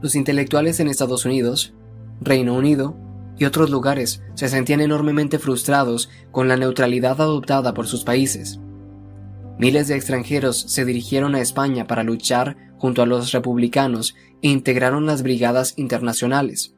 Los 0.00 0.14
intelectuales 0.14 0.80
en 0.80 0.88
Estados 0.88 1.24
Unidos, 1.24 1.74
Reino 2.20 2.54
Unido 2.54 2.96
y 3.38 3.44
otros 3.44 3.70
lugares 3.70 4.22
se 4.34 4.48
sentían 4.48 4.80
enormemente 4.80 5.38
frustrados 5.38 6.10
con 6.30 6.48
la 6.48 6.56
neutralidad 6.56 7.20
adoptada 7.20 7.72
por 7.74 7.86
sus 7.86 8.04
países. 8.04 8.60
Miles 9.58 9.88
de 9.88 9.94
extranjeros 9.94 10.60
se 10.60 10.84
dirigieron 10.84 11.34
a 11.34 11.40
España 11.40 11.86
para 11.86 12.02
luchar 12.02 12.56
junto 12.82 13.00
a 13.00 13.06
los 13.06 13.30
republicanos 13.30 14.16
e 14.42 14.48
integraron 14.48 15.06
las 15.06 15.22
brigadas 15.22 15.74
internacionales. 15.76 16.74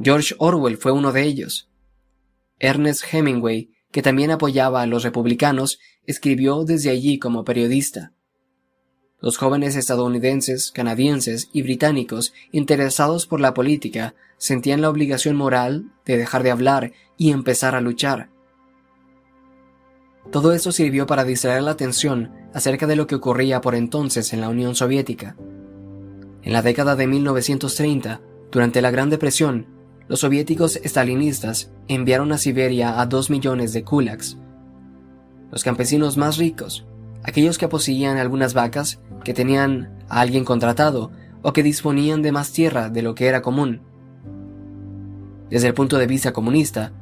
George 0.00 0.36
Orwell 0.38 0.76
fue 0.76 0.92
uno 0.92 1.10
de 1.10 1.24
ellos. 1.24 1.68
Ernest 2.60 3.12
Hemingway, 3.12 3.70
que 3.90 4.00
también 4.00 4.30
apoyaba 4.30 4.80
a 4.80 4.86
los 4.86 5.02
republicanos, 5.02 5.80
escribió 6.06 6.62
desde 6.62 6.90
allí 6.90 7.18
como 7.18 7.42
periodista. 7.42 8.12
Los 9.20 9.38
jóvenes 9.38 9.74
estadounidenses, 9.74 10.70
canadienses 10.70 11.50
y 11.52 11.62
británicos 11.62 12.32
interesados 12.52 13.26
por 13.26 13.40
la 13.40 13.54
política 13.54 14.14
sentían 14.38 14.82
la 14.82 14.90
obligación 14.90 15.34
moral 15.34 15.90
de 16.06 16.16
dejar 16.16 16.44
de 16.44 16.52
hablar 16.52 16.92
y 17.16 17.32
empezar 17.32 17.74
a 17.74 17.80
luchar. 17.80 18.30
Todo 20.30 20.52
esto 20.52 20.72
sirvió 20.72 21.06
para 21.06 21.24
distraer 21.24 21.62
la 21.62 21.72
atención 21.72 22.30
acerca 22.54 22.86
de 22.86 22.96
lo 22.96 23.06
que 23.06 23.16
ocurría 23.16 23.60
por 23.60 23.74
entonces 23.74 24.32
en 24.32 24.40
la 24.40 24.48
Unión 24.48 24.74
Soviética. 24.74 25.36
En 26.42 26.52
la 26.52 26.62
década 26.62 26.96
de 26.96 27.06
1930, 27.06 28.20
durante 28.50 28.82
la 28.82 28.90
Gran 28.90 29.10
Depresión, 29.10 29.66
los 30.08 30.20
soviéticos 30.20 30.76
estalinistas 30.76 31.70
enviaron 31.88 32.32
a 32.32 32.38
Siberia 32.38 33.00
a 33.00 33.06
dos 33.06 33.30
millones 33.30 33.72
de 33.72 33.84
kulaks. 33.84 34.36
Los 35.50 35.64
campesinos 35.64 36.16
más 36.16 36.36
ricos, 36.38 36.86
aquellos 37.22 37.58
que 37.58 37.68
poseían 37.68 38.18
algunas 38.18 38.54
vacas, 38.54 39.00
que 39.24 39.34
tenían 39.34 39.98
a 40.08 40.20
alguien 40.20 40.44
contratado 40.44 41.10
o 41.42 41.52
que 41.52 41.62
disponían 41.62 42.22
de 42.22 42.32
más 42.32 42.52
tierra 42.52 42.88
de 42.90 43.02
lo 43.02 43.14
que 43.14 43.26
era 43.26 43.42
común. 43.42 43.82
Desde 45.50 45.68
el 45.68 45.74
punto 45.74 45.98
de 45.98 46.06
vista 46.06 46.32
comunista, 46.32 46.92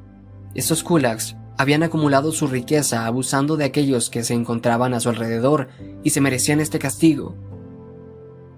estos 0.54 0.83
kulaks 0.83 1.36
habían 1.60 1.83
acumulado 1.83 2.33
su 2.33 2.47
riqueza 2.47 3.05
abusando 3.05 3.59
de 3.59 3.67
aquellos 3.67 4.09
que 4.09 4.25
se 4.25 4.33
encontraban 4.33 4.94
a 4.94 5.01
su 5.01 5.10
alrededor 5.10 5.69
y 6.03 6.09
se 6.09 6.23
merecían 6.23 6.59
este 6.59 6.78
castigo. 6.78 7.35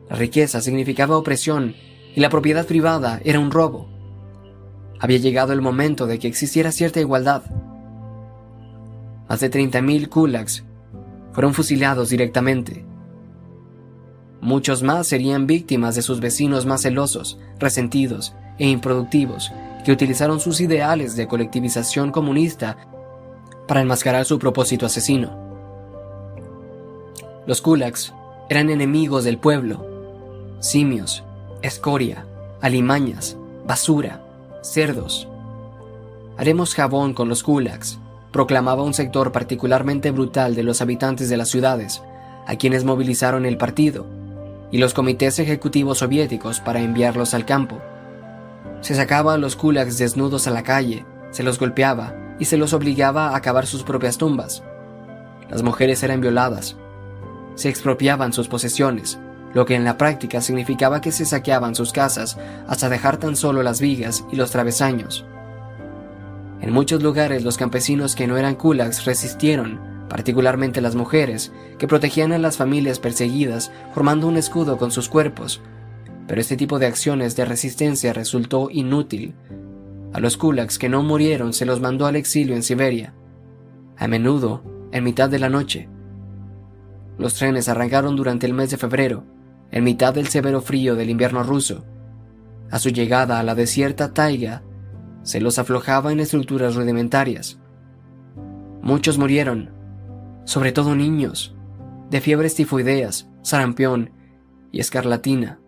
La 0.09 0.15
riqueza 0.15 0.61
significaba 0.61 1.17
opresión 1.17 1.75
y 2.15 2.21
la 2.21 2.31
propiedad 2.31 2.65
privada 2.65 3.21
era 3.25 3.41
un 3.41 3.51
robo. 3.51 3.89
Había 5.01 5.19
llegado 5.19 5.53
el 5.53 5.61
momento 5.61 6.07
de 6.07 6.21
que 6.21 6.29
existiera 6.29 6.71
cierta 6.71 7.01
igualdad. 7.01 7.43
Más 9.29 9.41
de 9.41 9.51
30.000 9.51 10.09
kulaks 10.09 10.63
fueron 11.33 11.55
fusilados 11.55 12.09
directamente. 12.09 12.85
Muchos 14.41 14.85
más 14.85 15.09
serían 15.09 15.49
víctimas 15.49 15.97
de 15.97 16.03
sus 16.03 16.21
vecinos 16.21 16.67
más 16.67 16.83
celosos, 16.83 17.41
resentidos 17.59 18.33
e 18.61 18.69
improductivos, 18.69 19.51
que 19.85 19.93
utilizaron 19.93 20.41
sus 20.41 20.61
ideales 20.61 21.17
de 21.17 21.27
colectivización 21.27 22.11
comunista 22.13 22.77
para 23.67 23.81
enmascarar 23.81 24.25
su 24.25 24.39
propósito 24.39 24.87
asesino. 24.87 25.31
Los 27.47 27.61
kulaks 27.61 28.13
eran 28.49 28.71
enemigos 28.71 29.25
del 29.25 29.39
pueblo, 29.39 29.85
simios, 30.61 31.25
escoria, 31.63 32.25
alimañas, 32.61 33.37
basura, 33.67 34.23
cerdos. 34.63 35.29
Haremos 36.37 36.75
jabón 36.75 37.15
con 37.15 37.29
los 37.29 37.43
kulaks, 37.43 37.99
proclamaba 38.31 38.83
un 38.83 38.95
sector 38.95 39.33
particularmente 39.33 40.11
brutal 40.11 40.55
de 40.55 40.63
los 40.63 40.81
habitantes 40.81 41.29
de 41.29 41.37
las 41.37 41.49
ciudades, 41.49 42.03
a 42.47 42.57
quienes 42.57 42.85
movilizaron 42.85 43.45
el 43.47 43.57
partido, 43.57 44.07
y 44.71 44.79
los 44.79 44.95
comités 44.95 45.39
ejecutivos 45.39 45.99
soviéticos 45.99 46.61
para 46.61 46.81
enviarlos 46.81 47.35
al 47.35 47.45
campo. 47.45 47.81
Se 48.83 48.95
sacaba 48.95 49.35
a 49.35 49.39
los 49.39 49.57
kulaks 49.57 49.97
desnudos 49.97 50.47
a 50.47 50.51
la 50.51 50.63
calle, 50.63 51.07
se 51.31 51.43
los 51.43 51.59
golpeaba 51.59 52.15
y 52.39 52.45
se 52.47 52.57
los 52.57 52.73
obligaba 52.73 53.35
a 53.35 53.41
cavar 53.41 53.67
sus 53.67 53.85
propias 53.85 54.19
tumbas. 54.19 54.63
Las 55.49 55.63
mujeres 55.63 56.03
eran 56.03 56.21
violadas. 56.21 56.77
Se 57.55 57.69
expropiaban 57.69 58.33
sus 58.33 58.49
posesiones, 58.49 59.21
lo 59.55 59.67
que 59.67 59.77
en 59.77 59.85
la 59.85 59.99
práctica 59.99 60.41
significaba 60.41 61.01
que 61.01 61.13
se 61.13 61.25
saqueaban 61.25 61.75
sus 61.75 61.93
casas 61.93 62.39
hasta 62.67 62.89
dejar 62.89 63.19
tan 63.19 63.37
solo 63.37 63.63
las 63.63 63.81
vigas 63.81 64.25
y 64.33 64.37
los 64.37 64.51
travesaños. 64.51 65.25
En 66.61 66.73
muchos 66.73 67.03
lugares 67.03 67.45
los 67.45 67.57
campesinos 67.57 68.17
que 68.17 68.27
no 68.27 68.37
eran 68.37 68.57
kulaks 68.57 69.05
resistieron, 69.05 69.81
particularmente 70.09 70.81
las 70.81 70.95
mujeres, 70.95 71.53
que 71.79 71.87
protegían 71.87 72.33
a 72.33 72.39
las 72.39 72.57
familias 72.57 72.99
perseguidas 72.99 73.71
formando 73.95 74.27
un 74.27 74.37
escudo 74.37 74.77
con 74.77 74.91
sus 74.91 75.09
cuerpos. 75.09 75.61
Pero 76.27 76.41
este 76.41 76.57
tipo 76.57 76.79
de 76.79 76.87
acciones 76.87 77.37
de 77.37 77.45
resistencia 77.45 78.13
resultó 78.13 78.69
inútil. 78.71 79.35
A 80.13 80.21
los 80.21 80.37
kulaks 80.37 80.79
que 80.79 80.89
no 80.89 81.03
murieron 81.03 81.53
se 81.53 81.67
los 81.67 81.81
mandó 81.81 82.07
al 82.07 82.17
exilio 82.17 82.55
en 82.55 82.63
Siberia, 82.63 83.15
a 83.97 84.09
menudo 84.09 84.63
en 84.93 85.05
mitad 85.05 85.29
de 85.29 85.39
la 85.39 85.49
noche. 85.49 85.89
Los 87.19 87.35
trenes 87.35 87.69
arrancaron 87.69 88.17
durante 88.17 88.47
el 88.47 88.55
mes 88.55 88.71
de 88.71 88.77
febrero 88.77 89.25
en 89.73 89.85
mitad 89.85 90.15
del 90.15 90.29
severo 90.29 90.61
frío 90.61 90.95
del 90.95 91.11
invierno 91.11 91.43
ruso. 91.43 91.85
A 92.71 92.79
su 92.79 92.91
llegada 92.91 93.41
a 93.41 93.43
la 93.43 93.55
desierta 93.55 94.13
taiga, 94.13 94.63
se 95.23 95.41
los 95.41 95.59
aflojaba 95.59 96.13
en 96.13 96.21
estructuras 96.21 96.75
rudimentarias. 96.75 97.59
Muchos 98.83 99.19
murieron, 99.19 99.71
sobre 100.45 100.73
todo 100.73 100.95
niños, 100.95 101.57
de 102.11 102.21
fiebres 102.21 102.55
tifoideas, 102.55 103.31
sarampión 103.43 104.11
y 104.71 104.81
escarlatina. 104.81 105.62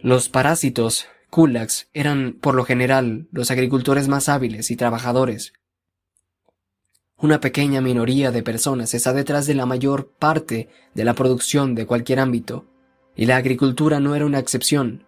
Los 0.00 0.28
parásitos, 0.28 1.06
kulaks, 1.30 1.88
eran, 1.92 2.38
por 2.40 2.54
lo 2.54 2.64
general, 2.64 3.28
los 3.32 3.50
agricultores 3.50 4.08
más 4.08 4.28
hábiles 4.28 4.70
y 4.70 4.76
trabajadores, 4.76 5.52
una 7.20 7.40
pequeña 7.40 7.80
minoría 7.80 8.30
de 8.30 8.44
personas 8.44 8.94
está 8.94 9.12
detrás 9.12 9.48
de 9.48 9.54
la 9.54 9.66
mayor 9.66 10.12
parte 10.20 10.68
de 10.94 11.04
la 11.04 11.14
producción 11.14 11.74
de 11.74 11.84
cualquier 11.84 12.20
ámbito, 12.20 12.66
y 13.16 13.26
la 13.26 13.36
agricultura 13.36 13.98
no 13.98 14.14
era 14.14 14.24
una 14.24 14.38
excepción. 14.38 15.04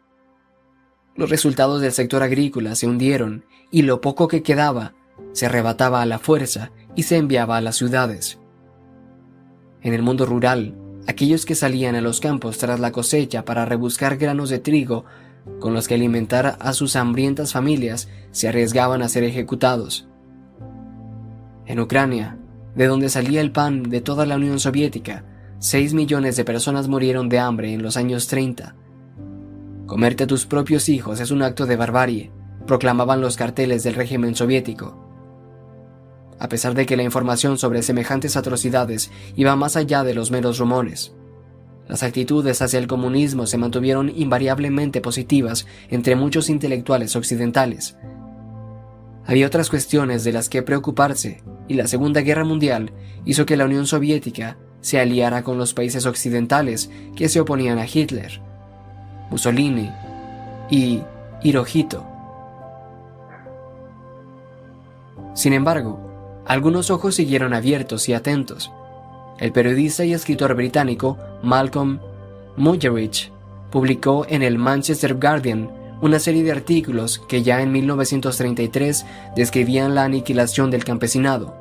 Los 1.15 1.31
resultados 1.31 1.81
del 1.81 1.92
sector 1.92 2.24
agrícola 2.24 2.74
se 2.74 2.89
hundieron 2.89 3.44
y 3.71 3.83
lo 3.83 4.01
poco 4.01 4.26
que 4.26 4.42
quedaba 4.42 4.94
se 5.33 5.47
arrebataba 5.47 6.03
a 6.03 6.06
la 6.06 6.19
fuerza 6.19 6.73
y 6.97 7.05
se 7.05 7.17
enviaba 7.17 7.56
a 7.56 7.60
las 7.60 7.76
ciudades. 7.76 8.40
En 9.81 9.94
el 9.94 10.03
mundo 10.03 10.26
rural, 10.26 10.74
aquellos 11.06 11.44
que 11.44 11.54
salían 11.54 11.94
a 11.94 12.00
los 12.00 12.20
campos 12.20 12.58
tras 12.58 12.81
la 12.81 12.92
cosecha 12.92 13.44
para 13.44 13.65
rebuscar 13.65 14.16
granos 14.16 14.50
de 14.50 14.58
trigo 14.58 15.04
con 15.58 15.74
los 15.74 15.88
que 15.88 15.94
alimentar 15.94 16.56
a 16.60 16.72
sus 16.72 16.97
hambrientas 16.97 17.52
familias 17.52 18.08
se 18.31 18.49
arriesgaban 18.49 19.02
a 19.02 19.08
ser 19.08 19.24
ejecutados. 19.24 20.06
En 21.66 21.81
Ucrania, 21.81 22.38
de 22.74 22.86
donde 22.86 23.08
salía 23.08 23.40
el 23.40 23.52
pan 23.52 23.84
de 23.84 24.00
toda 24.00 24.26
la 24.26 24.36
Unión 24.36 24.60
Soviética, 24.60 25.24
6 25.58 25.94
millones 25.94 26.36
de 26.36 26.44
personas 26.44 26.88
murieron 26.88 27.28
de 27.28 27.38
hambre 27.38 27.72
en 27.72 27.83
los 27.83 27.97
años 27.97 28.26
30. 28.28 28.74
Comerte 29.86 30.24
a 30.24 30.26
tus 30.26 30.47
propios 30.47 30.88
hijos 30.88 31.20
es 31.20 31.31
un 31.31 31.42
acto 31.42 31.66
de 31.66 31.76
barbarie, 31.76 32.31
proclamaban 32.66 33.20
los 33.20 33.36
carteles 33.36 33.83
del 33.83 33.94
régimen 33.94 34.34
soviético. 34.34 35.09
A 36.40 36.49
pesar 36.49 36.74
de 36.74 36.87
que 36.87 36.97
la 36.97 37.03
información 37.03 37.58
sobre 37.58 37.83
semejantes 37.83 38.37
atrocidades 38.37 39.10
iba 39.37 39.55
más 39.55 39.76
allá 39.76 40.03
de 40.03 40.15
los 40.15 40.31
meros 40.31 40.58
rumores, 40.58 41.12
las 41.87 42.03
actitudes 42.03 42.62
hacia 42.62 42.78
el 42.78 42.87
comunismo 42.87 43.47
se 43.47 43.58
mantuvieron 43.58 44.12
invariablemente 44.15 45.01
positivas 45.01 45.67
entre 45.90 46.15
muchos 46.15 46.49
intelectuales 46.49 47.15
occidentales. 47.17 47.97
Había 49.26 49.47
otras 49.47 49.69
cuestiones 49.69 50.24
de 50.24 50.33
las 50.33 50.49
que 50.49 50.62
preocuparse 50.62 51.42
y 51.69 51.74
la 51.74 51.89
Segunda 51.89 52.21
Guerra 52.21 52.44
Mundial 52.44 52.92
hizo 53.24 53.44
que 53.44 53.56
la 53.56 53.65
Unión 53.65 53.87
Soviética 53.87 54.56
se 54.81 54.99
aliara 54.99 55.42
con 55.42 55.58
los 55.58 55.74
países 55.74 56.06
occidentales 56.06 56.90
que 57.17 57.28
se 57.28 57.40
oponían 57.40 57.78
a 57.78 57.87
Hitler, 57.87 58.40
Mussolini 59.31 59.90
y 60.71 61.03
Hirohito. 61.42 62.06
Sin 65.35 65.53
embargo, 65.53 66.09
algunos 66.50 66.90
ojos 66.90 67.15
siguieron 67.15 67.54
abiertos 67.54 68.08
y 68.08 68.12
atentos. 68.12 68.72
El 69.38 69.52
periodista 69.52 70.04
y 70.04 70.15
escritor 70.15 70.56
británico 70.56 71.16
Malcolm 71.44 72.00
Muggeridge 72.56 73.31
publicó 73.70 74.26
en 74.28 74.42
el 74.42 74.58
Manchester 74.58 75.15
Guardian 75.15 75.70
una 76.00 76.18
serie 76.18 76.42
de 76.42 76.50
artículos 76.50 77.20
que 77.28 77.44
ya 77.44 77.62
en 77.62 77.70
1933 77.70 79.06
describían 79.36 79.94
la 79.94 80.02
aniquilación 80.02 80.72
del 80.72 80.83
campesinado. 80.83 81.54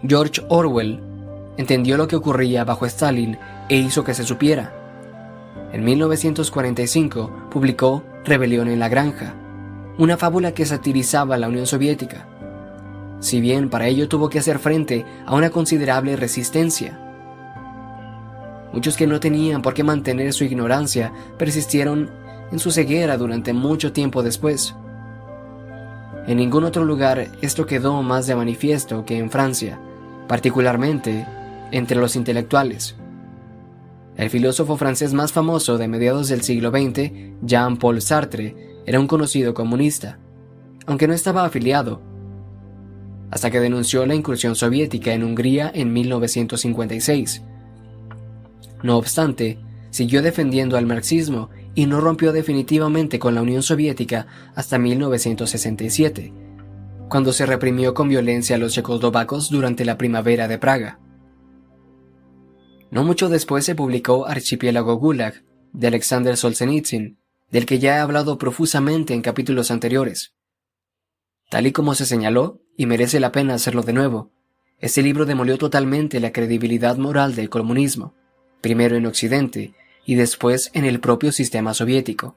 George 0.00 0.40
Orwell 0.48 0.98
entendió 1.58 1.98
lo 1.98 2.08
que 2.08 2.16
ocurría 2.16 2.64
bajo 2.64 2.86
Stalin 2.86 3.36
e 3.68 3.76
hizo 3.76 4.02
que 4.02 4.14
se 4.14 4.24
supiera. 4.24 4.72
En 5.74 5.84
1945 5.84 7.48
publicó 7.50 8.02
Rebelión 8.24 8.66
en 8.66 8.78
la 8.78 8.88
Granja, 8.88 9.34
una 9.98 10.16
fábula 10.16 10.52
que 10.52 10.64
satirizaba 10.64 11.36
la 11.36 11.48
Unión 11.48 11.66
Soviética, 11.66 12.26
si 13.20 13.40
bien 13.40 13.70
para 13.70 13.86
ello 13.86 14.08
tuvo 14.08 14.28
que 14.28 14.38
hacer 14.38 14.58
frente 14.58 15.04
a 15.26 15.34
una 15.34 15.50
considerable 15.50 16.16
resistencia. 16.16 16.98
Muchos 18.72 18.96
que 18.96 19.06
no 19.06 19.18
tenían 19.18 19.62
por 19.62 19.74
qué 19.74 19.82
mantener 19.82 20.32
su 20.32 20.44
ignorancia 20.44 21.12
persistieron 21.38 22.10
en 22.52 22.58
su 22.58 22.70
ceguera 22.70 23.16
durante 23.16 23.52
mucho 23.52 23.92
tiempo 23.92 24.22
después. 24.22 24.74
En 26.26 26.36
ningún 26.36 26.64
otro 26.64 26.84
lugar 26.84 27.28
esto 27.40 27.66
quedó 27.66 28.02
más 28.02 28.26
de 28.26 28.36
manifiesto 28.36 29.04
que 29.04 29.18
en 29.18 29.30
Francia, 29.30 29.80
particularmente 30.28 31.26
entre 31.70 31.98
los 31.98 32.16
intelectuales. 32.16 32.96
El 34.16 34.30
filósofo 34.30 34.76
francés 34.76 35.14
más 35.14 35.32
famoso 35.32 35.78
de 35.78 35.88
mediados 35.88 36.28
del 36.28 36.42
siglo 36.42 36.70
XX, 36.70 37.12
Jean-Paul 37.42 38.02
Sartre, 38.02 38.82
era 38.84 39.00
un 39.00 39.06
conocido 39.06 39.54
comunista, 39.54 40.18
aunque 40.86 41.06
no 41.06 41.14
estaba 41.14 41.44
afiliado, 41.44 42.02
hasta 43.30 43.50
que 43.50 43.60
denunció 43.60 44.06
la 44.06 44.14
incursión 44.14 44.54
soviética 44.54 45.12
en 45.12 45.22
Hungría 45.22 45.70
en 45.74 45.92
1956. 45.92 47.42
No 48.82 48.96
obstante, 48.96 49.58
siguió 49.90 50.22
defendiendo 50.22 50.76
al 50.76 50.86
marxismo 50.86 51.50
y 51.74 51.86
no 51.86 52.00
rompió 52.00 52.32
definitivamente 52.32 53.18
con 53.18 53.34
la 53.34 53.42
Unión 53.42 53.62
Soviética 53.62 54.26
hasta 54.54 54.78
1967, 54.78 56.32
cuando 57.08 57.32
se 57.32 57.46
reprimió 57.46 57.94
con 57.94 58.08
violencia 58.08 58.56
a 58.56 58.58
los 58.58 58.72
checoslovacos 58.72 59.50
durante 59.50 59.84
la 59.84 59.98
primavera 59.98 60.48
de 60.48 60.58
Praga. 60.58 60.98
No 62.90 63.04
mucho 63.04 63.28
después 63.28 63.64
se 63.64 63.74
publicó 63.74 64.26
Archipiélago 64.26 64.94
Gulag, 64.96 65.44
de 65.72 65.86
Alexander 65.88 66.36
Solzhenitsyn, 66.36 67.18
del 67.50 67.66
que 67.66 67.78
ya 67.78 67.96
he 67.96 67.98
hablado 67.98 68.38
profusamente 68.38 69.14
en 69.14 69.22
capítulos 69.22 69.70
anteriores. 69.70 70.34
Tal 71.50 71.66
y 71.66 71.72
como 71.72 71.94
se 71.94 72.06
señaló, 72.06 72.60
y 72.78 72.86
merece 72.86 73.20
la 73.20 73.32
pena 73.32 73.54
hacerlo 73.54 73.82
de 73.82 73.92
nuevo, 73.92 74.30
este 74.78 75.02
libro 75.02 75.26
demolió 75.26 75.58
totalmente 75.58 76.20
la 76.20 76.32
credibilidad 76.32 76.96
moral 76.96 77.34
del 77.34 77.50
comunismo, 77.50 78.14
primero 78.60 78.96
en 78.96 79.04
Occidente 79.04 79.74
y 80.06 80.14
después 80.14 80.70
en 80.74 80.84
el 80.84 81.00
propio 81.00 81.32
sistema 81.32 81.74
soviético. 81.74 82.36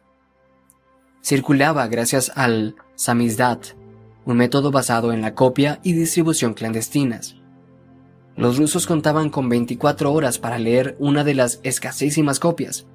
Circulaba 1.24 1.88
gracias 1.88 2.32
al 2.36 2.76
samizdat, 2.96 3.68
un 4.26 4.38
método 4.38 4.72
basado 4.72 5.14
en 5.14 5.22
la 5.22 5.36
copia 5.36 5.80
y 5.84 5.94
distribución 5.94 6.56
clandestinas. 6.56 7.36
Los 8.36 8.58
rusos 8.58 8.88
contaban 8.88 9.30
con 9.30 9.48
24 9.48 10.12
horas 10.12 10.40
para 10.40 10.58
leer 10.58 10.96
una 10.98 11.24
de 11.24 11.36
las 11.36 11.60
escasísimas 11.62 12.40
copias, 12.40 12.88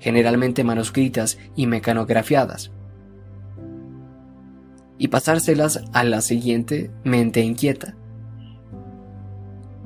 generalmente 0.00 0.64
manuscritas 0.64 1.36
y 1.54 1.66
mecanografiadas, 1.66 2.70
y 4.98 5.08
pasárselas 5.08 5.82
a 5.92 6.04
la 6.04 6.20
siguiente 6.20 6.90
mente 7.04 7.40
inquieta. 7.40 7.96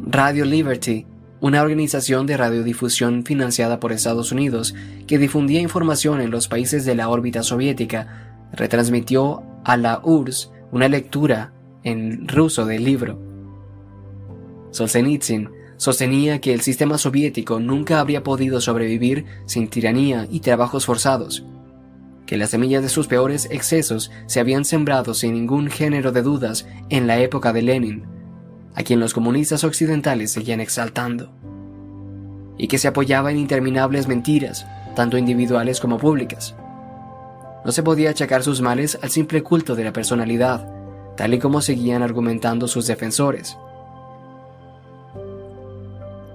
Radio 0.00 0.44
Liberty, 0.44 1.06
una 1.40 1.62
organización 1.62 2.26
de 2.26 2.36
radiodifusión 2.36 3.24
financiada 3.24 3.80
por 3.80 3.92
Estados 3.92 4.32
Unidos 4.32 4.74
que 5.06 5.18
difundía 5.18 5.60
información 5.60 6.20
en 6.20 6.30
los 6.30 6.48
países 6.48 6.84
de 6.84 6.94
la 6.94 7.08
órbita 7.08 7.42
soviética, 7.42 8.48
retransmitió 8.52 9.42
a 9.64 9.76
la 9.76 10.00
URSS 10.02 10.50
una 10.72 10.88
lectura 10.88 11.52
en 11.82 12.28
ruso 12.28 12.66
del 12.66 12.84
libro. 12.84 13.20
Solzhenitsyn 14.70 15.50
sostenía 15.76 16.40
que 16.40 16.52
el 16.52 16.60
sistema 16.60 16.98
soviético 16.98 17.60
nunca 17.60 18.00
habría 18.00 18.22
podido 18.22 18.60
sobrevivir 18.60 19.24
sin 19.46 19.68
tiranía 19.68 20.26
y 20.30 20.40
trabajos 20.40 20.86
forzados, 20.86 21.44
que 22.28 22.36
las 22.36 22.50
semillas 22.50 22.82
de 22.82 22.90
sus 22.90 23.06
peores 23.06 23.48
excesos 23.50 24.10
se 24.26 24.38
habían 24.38 24.66
sembrado 24.66 25.14
sin 25.14 25.32
ningún 25.32 25.70
género 25.70 26.12
de 26.12 26.20
dudas 26.20 26.66
en 26.90 27.06
la 27.06 27.18
época 27.20 27.54
de 27.54 27.62
Lenin, 27.62 28.04
a 28.74 28.82
quien 28.82 29.00
los 29.00 29.14
comunistas 29.14 29.64
occidentales 29.64 30.30
seguían 30.30 30.60
exaltando, 30.60 31.32
y 32.58 32.68
que 32.68 32.76
se 32.76 32.86
apoyaba 32.86 33.30
en 33.30 33.38
interminables 33.38 34.08
mentiras, 34.08 34.66
tanto 34.94 35.16
individuales 35.16 35.80
como 35.80 35.96
públicas. 35.96 36.54
No 37.64 37.72
se 37.72 37.82
podía 37.82 38.10
achacar 38.10 38.42
sus 38.42 38.60
males 38.60 38.98
al 39.00 39.08
simple 39.08 39.42
culto 39.42 39.74
de 39.74 39.84
la 39.84 39.94
personalidad, 39.94 40.70
tal 41.16 41.32
y 41.32 41.38
como 41.38 41.62
seguían 41.62 42.02
argumentando 42.02 42.68
sus 42.68 42.86
defensores. 42.86 43.56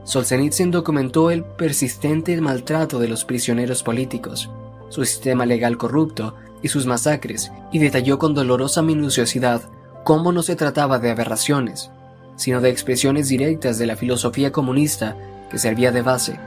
Solzhenitsyn 0.06 0.72
documentó 0.72 1.30
el 1.30 1.44
persistente 1.44 2.42
maltrato 2.42 2.98
de 2.98 3.10
los 3.10 3.26
prisioneros 3.26 3.84
políticos, 3.84 4.50
su 4.94 5.04
sistema 5.06 5.48
legal 5.48 5.76
corrupto 5.76 6.36
y 6.62 6.68
sus 6.68 6.86
masacres, 6.86 7.52
y 7.72 7.80
detalló 7.80 8.20
con 8.20 8.36
dolorosa 8.36 8.84
minuciosidad 8.84 9.64
cómo 10.04 10.32
no 10.32 10.44
se 10.44 10.56
trataba 10.56 11.00
de 11.00 11.10
aberraciones, 11.10 11.90
sino 12.36 12.62
de 12.62 12.70
expresiones 12.70 13.28
directas 13.28 13.80
de 13.80 13.88
la 13.88 13.96
filosofía 13.96 14.52
comunista 14.52 15.18
que 15.50 15.58
servía 15.58 15.92
de 15.92 16.04
base. 16.04 16.40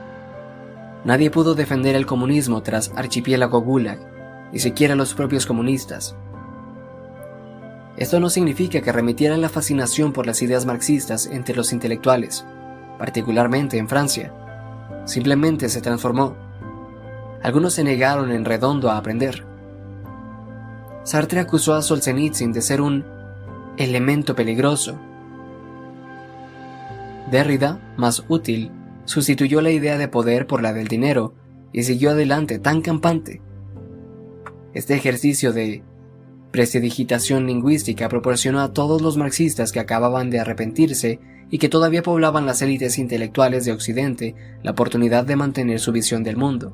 Nadie 1.05 1.29
pudo 1.29 1.57
defender 1.57 1.97
el 1.97 2.07
comunismo 2.07 2.63
tras 2.63 2.93
Archipiélago 2.95 3.63
Gulag, 3.63 3.99
ni 4.53 4.61
siquiera 4.61 4.95
los 4.95 5.13
propios 5.13 5.45
comunistas. 5.45 6.15
Esto 7.97 8.21
no 8.21 8.31
significa 8.31 8.81
que 8.81 8.93
remitiera 8.93 9.37
la 9.37 9.49
fascinación 9.49 10.13
por 10.13 10.25
las 10.25 10.41
ideas 10.41 10.67
marxistas 10.67 11.27
entre 11.27 11.57
los 11.57 11.73
intelectuales, 11.73 12.47
particularmente 12.97 13.77
en 13.77 13.89
Francia. 13.89 14.33
Simplemente 15.05 15.69
se 15.69 15.81
transformó 15.81 16.46
algunos 17.43 17.75
se 17.75 17.85
negaron 17.85 18.33
en 18.33 18.45
redondo 18.45 18.91
a 18.91 18.97
aprender. 18.97 19.45
Sartre 21.05 21.41
acusó 21.41 21.75
a 21.75 21.83
Solzhenitsyn 21.83 22.53
de 22.53 22.63
ser 22.63 22.81
un 22.81 23.05
elemento 23.77 24.35
peligroso. 24.35 24.99
Derrida, 27.31 27.79
más 27.97 28.25
útil, 28.29 28.71
sustituyó 29.05 29.61
la 29.61 29.71
idea 29.71 29.99
de 29.99 30.09
poder 30.09 30.47
por 30.47 30.63
la 30.63 30.73
del 30.73 30.89
dinero 30.89 31.35
y 31.73 31.85
siguió 31.85 32.11
adelante 32.11 32.59
tan 32.59 32.81
campante. 32.81 33.41
Este 34.75 34.95
ejercicio 34.95 35.53
de 35.53 35.83
prestidigitación 36.51 37.47
lingüística 37.47 38.09
proporcionó 38.09 38.61
a 38.61 38.73
todos 38.73 39.03
los 39.03 39.17
marxistas 39.17 39.73
que 39.73 39.81
acababan 39.81 40.31
de 40.31 40.41
arrepentirse 40.41 41.21
y 41.51 41.59
que 41.59 41.69
todavía 41.69 42.03
poblaban 42.03 42.47
las 42.47 42.63
élites 42.63 42.99
intelectuales 42.99 43.65
de 43.65 43.73
Occidente 43.73 44.35
la 44.63 44.73
oportunidad 44.73 45.25
de 45.25 45.37
mantener 45.37 45.81
su 45.81 45.93
visión 45.93 46.23
del 46.25 46.37
mundo. 46.37 46.73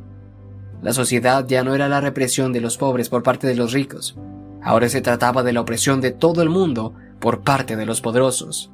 La 0.82 0.92
sociedad 0.92 1.46
ya 1.46 1.62
no 1.62 1.74
era 1.74 1.88
la 1.88 2.00
represión 2.00 2.52
de 2.52 2.60
los 2.60 2.76
pobres 2.76 3.08
por 3.08 3.22
parte 3.22 3.46
de 3.46 3.54
los 3.54 3.72
ricos. 3.72 4.16
Ahora 4.60 4.88
se 4.88 5.00
trataba 5.00 5.44
de 5.44 5.52
la 5.52 5.60
opresión 5.60 6.00
de 6.00 6.10
todo 6.10 6.42
el 6.42 6.48
mundo 6.48 6.94
por 7.20 7.42
parte 7.42 7.76
de 7.76 7.86
los 7.86 8.00
poderosos. 8.00 8.72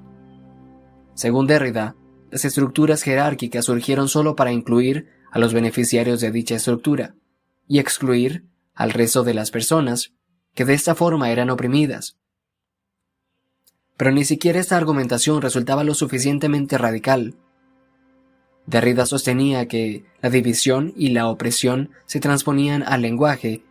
Según 1.14 1.46
Derrida, 1.46 1.96
las 2.30 2.46
estructuras 2.46 3.02
jerárquicas 3.02 3.66
surgieron 3.66 4.08
solo 4.08 4.36
para 4.36 4.52
incluir 4.52 5.08
a 5.30 5.38
los 5.38 5.52
beneficiarios 5.52 6.20
de 6.20 6.30
dicha 6.30 6.56
estructura 6.56 7.14
y 7.66 7.78
excluir 7.78 8.46
al 8.74 8.90
resto 8.90 9.22
de 9.22 9.34
las 9.34 9.50
personas 9.50 10.14
que 10.54 10.64
de 10.64 10.74
esta 10.74 10.94
forma 10.94 11.30
eran 11.30 11.50
oprimidas. 11.50 12.16
Pero 13.98 14.12
ni 14.12 14.24
siquiera 14.24 14.60
esta 14.60 14.76
argumentación 14.76 15.42
resultaba 15.42 15.84
lo 15.84 15.92
suficientemente 15.92 16.78
radical 16.78 17.34
Derrida 18.68 19.06
sostenía 19.06 19.66
que 19.66 20.04
la 20.20 20.28
división 20.28 20.92
y 20.94 21.08
la 21.08 21.26
opresión 21.28 21.88
se 22.04 22.20
transponían 22.20 22.82
al 22.82 23.00
lenguaje, 23.00 23.62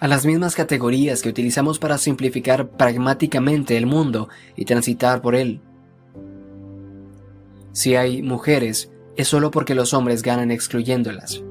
a 0.00 0.08
las 0.08 0.26
mismas 0.26 0.56
categorías 0.56 1.22
que 1.22 1.28
utilizamos 1.28 1.78
para 1.78 1.96
simplificar 1.96 2.70
pragmáticamente 2.70 3.76
el 3.76 3.86
mundo 3.86 4.28
y 4.56 4.64
transitar 4.64 5.22
por 5.22 5.36
él. 5.36 5.60
Si 7.70 7.94
hay 7.94 8.20
mujeres, 8.20 8.90
es 9.14 9.28
solo 9.28 9.52
porque 9.52 9.76
los 9.76 9.94
hombres 9.94 10.22
ganan 10.22 10.50
excluyéndolas. 10.50 11.44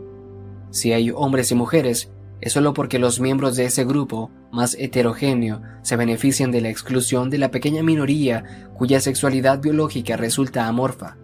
Si 0.70 0.92
hay 0.92 1.12
hombres 1.12 1.50
y 1.52 1.56
mujeres, 1.56 2.12
es 2.42 2.52
solo 2.52 2.74
porque 2.74 3.00
los 3.00 3.22
miembros 3.22 3.56
de 3.56 3.64
ese 3.64 3.86
grupo, 3.86 4.32
más 4.52 4.76
heterogéneo, 4.78 5.62
se 5.82 5.96
benefician 5.96 6.52
de 6.52 6.60
la 6.60 6.70
exclusión 6.70 7.30
de 7.30 7.38
la 7.38 7.52
pequeña 7.52 7.84
minoría 7.84 8.68
cuya 8.76 9.00
sexualidad 9.00 9.62
biológica 9.62 10.18
resulta 10.18 10.68
amorfa. 10.68 11.16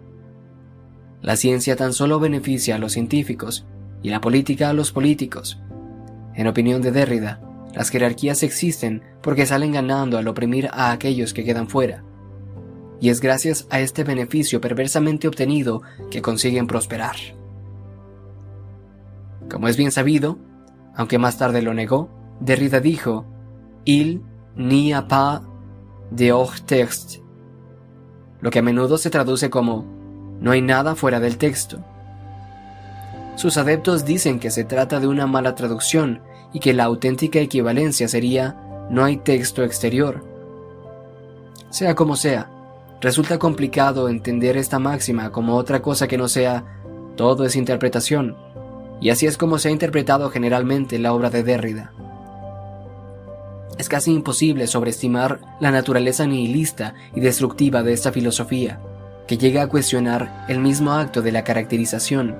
La 1.22 1.36
ciencia 1.36 1.76
tan 1.76 1.92
solo 1.92 2.18
beneficia 2.18 2.76
a 2.76 2.78
los 2.78 2.92
científicos 2.92 3.66
y 4.02 4.10
la 4.10 4.20
política 4.20 4.70
a 4.70 4.72
los 4.72 4.92
políticos. 4.92 5.60
En 6.34 6.46
opinión 6.46 6.82
de 6.82 6.92
Derrida, 6.92 7.40
las 7.74 7.90
jerarquías 7.90 8.42
existen 8.42 9.02
porque 9.22 9.46
salen 9.46 9.72
ganando 9.72 10.18
al 10.18 10.28
oprimir 10.28 10.68
a 10.72 10.92
aquellos 10.92 11.34
que 11.34 11.44
quedan 11.44 11.68
fuera. 11.68 12.02
Y 13.00 13.10
es 13.10 13.20
gracias 13.20 13.66
a 13.70 13.80
este 13.80 14.04
beneficio 14.04 14.60
perversamente 14.60 15.28
obtenido 15.28 15.82
que 16.10 16.22
consiguen 16.22 16.66
prosperar. 16.66 17.16
Como 19.48 19.68
es 19.68 19.76
bien 19.76 19.90
sabido, 19.90 20.38
Aunque 20.94 21.18
más 21.18 21.38
tarde 21.38 21.62
lo 21.62 21.72
negó, 21.74 22.10
Derrida 22.40 22.80
dijo, 22.80 23.24
Il 23.84 24.22
n'y 24.56 24.92
a 24.92 25.08
pas 25.08 25.40
de 26.10 26.32
hors 26.32 26.64
texte, 26.66 27.22
lo 28.40 28.50
que 28.50 28.58
a 28.58 28.62
menudo 28.62 28.98
se 28.98 29.10
traduce 29.10 29.48
como 29.48 29.99
no 30.40 30.50
hay 30.50 30.62
nada 30.62 30.94
fuera 30.94 31.20
del 31.20 31.38
texto. 31.38 31.78
Sus 33.36 33.56
adeptos 33.56 34.04
dicen 34.04 34.40
que 34.40 34.50
se 34.50 34.64
trata 34.64 35.00
de 35.00 35.06
una 35.06 35.26
mala 35.26 35.54
traducción 35.54 36.20
y 36.52 36.60
que 36.60 36.74
la 36.74 36.84
auténtica 36.84 37.38
equivalencia 37.38 38.08
sería 38.08 38.56
no 38.90 39.04
hay 39.04 39.18
texto 39.18 39.62
exterior. 39.62 40.24
Sea 41.70 41.94
como 41.94 42.16
sea, 42.16 42.50
resulta 43.00 43.38
complicado 43.38 44.08
entender 44.08 44.56
esta 44.56 44.78
máxima 44.78 45.30
como 45.30 45.56
otra 45.56 45.80
cosa 45.80 46.08
que 46.08 46.18
no 46.18 46.28
sea 46.28 46.64
todo 47.16 47.44
es 47.44 47.54
interpretación, 47.54 48.36
y 49.00 49.10
así 49.10 49.26
es 49.26 49.36
como 49.36 49.58
se 49.58 49.68
ha 49.68 49.72
interpretado 49.72 50.30
generalmente 50.30 50.98
la 50.98 51.12
obra 51.12 51.30
de 51.30 51.42
Derrida. 51.42 51.92
Es 53.78 53.88
casi 53.88 54.12
imposible 54.12 54.66
sobreestimar 54.66 55.40
la 55.60 55.70
naturaleza 55.70 56.26
nihilista 56.26 56.94
y 57.14 57.20
destructiva 57.20 57.82
de 57.82 57.92
esta 57.92 58.12
filosofía, 58.12 58.80
que 59.30 59.38
llega 59.38 59.62
a 59.62 59.68
cuestionar 59.68 60.44
el 60.48 60.58
mismo 60.58 60.90
acto 60.90 61.22
de 61.22 61.30
la 61.30 61.44
caracterización, 61.44 62.34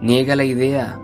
niega 0.00 0.36
la 0.36 0.44
idea 0.44 0.98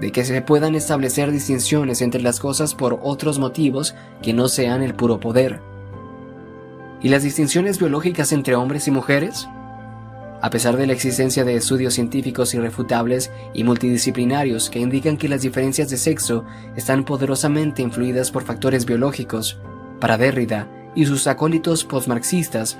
de 0.00 0.12
que 0.12 0.24
se 0.24 0.40
puedan 0.42 0.76
establecer 0.76 1.32
distinciones 1.32 2.02
entre 2.02 2.22
las 2.22 2.38
cosas 2.38 2.76
por 2.76 3.00
otros 3.02 3.40
motivos 3.40 3.96
que 4.22 4.32
no 4.34 4.46
sean 4.46 4.84
el 4.84 4.94
puro 4.94 5.18
poder. 5.18 5.58
¿Y 7.02 7.08
las 7.08 7.24
distinciones 7.24 7.80
biológicas 7.80 8.30
entre 8.30 8.54
hombres 8.54 8.86
y 8.86 8.92
mujeres? 8.92 9.48
A 10.40 10.50
pesar 10.50 10.76
de 10.76 10.86
la 10.86 10.92
existencia 10.92 11.44
de 11.44 11.56
estudios 11.56 11.94
científicos 11.94 12.54
irrefutables 12.54 13.32
y 13.54 13.64
multidisciplinarios 13.64 14.70
que 14.70 14.78
indican 14.78 15.16
que 15.16 15.28
las 15.28 15.42
diferencias 15.42 15.90
de 15.90 15.96
sexo 15.96 16.44
están 16.76 17.04
poderosamente 17.04 17.82
influidas 17.82 18.30
por 18.30 18.44
factores 18.44 18.86
biológicos, 18.86 19.58
para 19.98 20.16
Derrida 20.16 20.68
y 20.94 21.06
sus 21.06 21.26
acólitos 21.26 21.82
postmarxistas, 21.84 22.78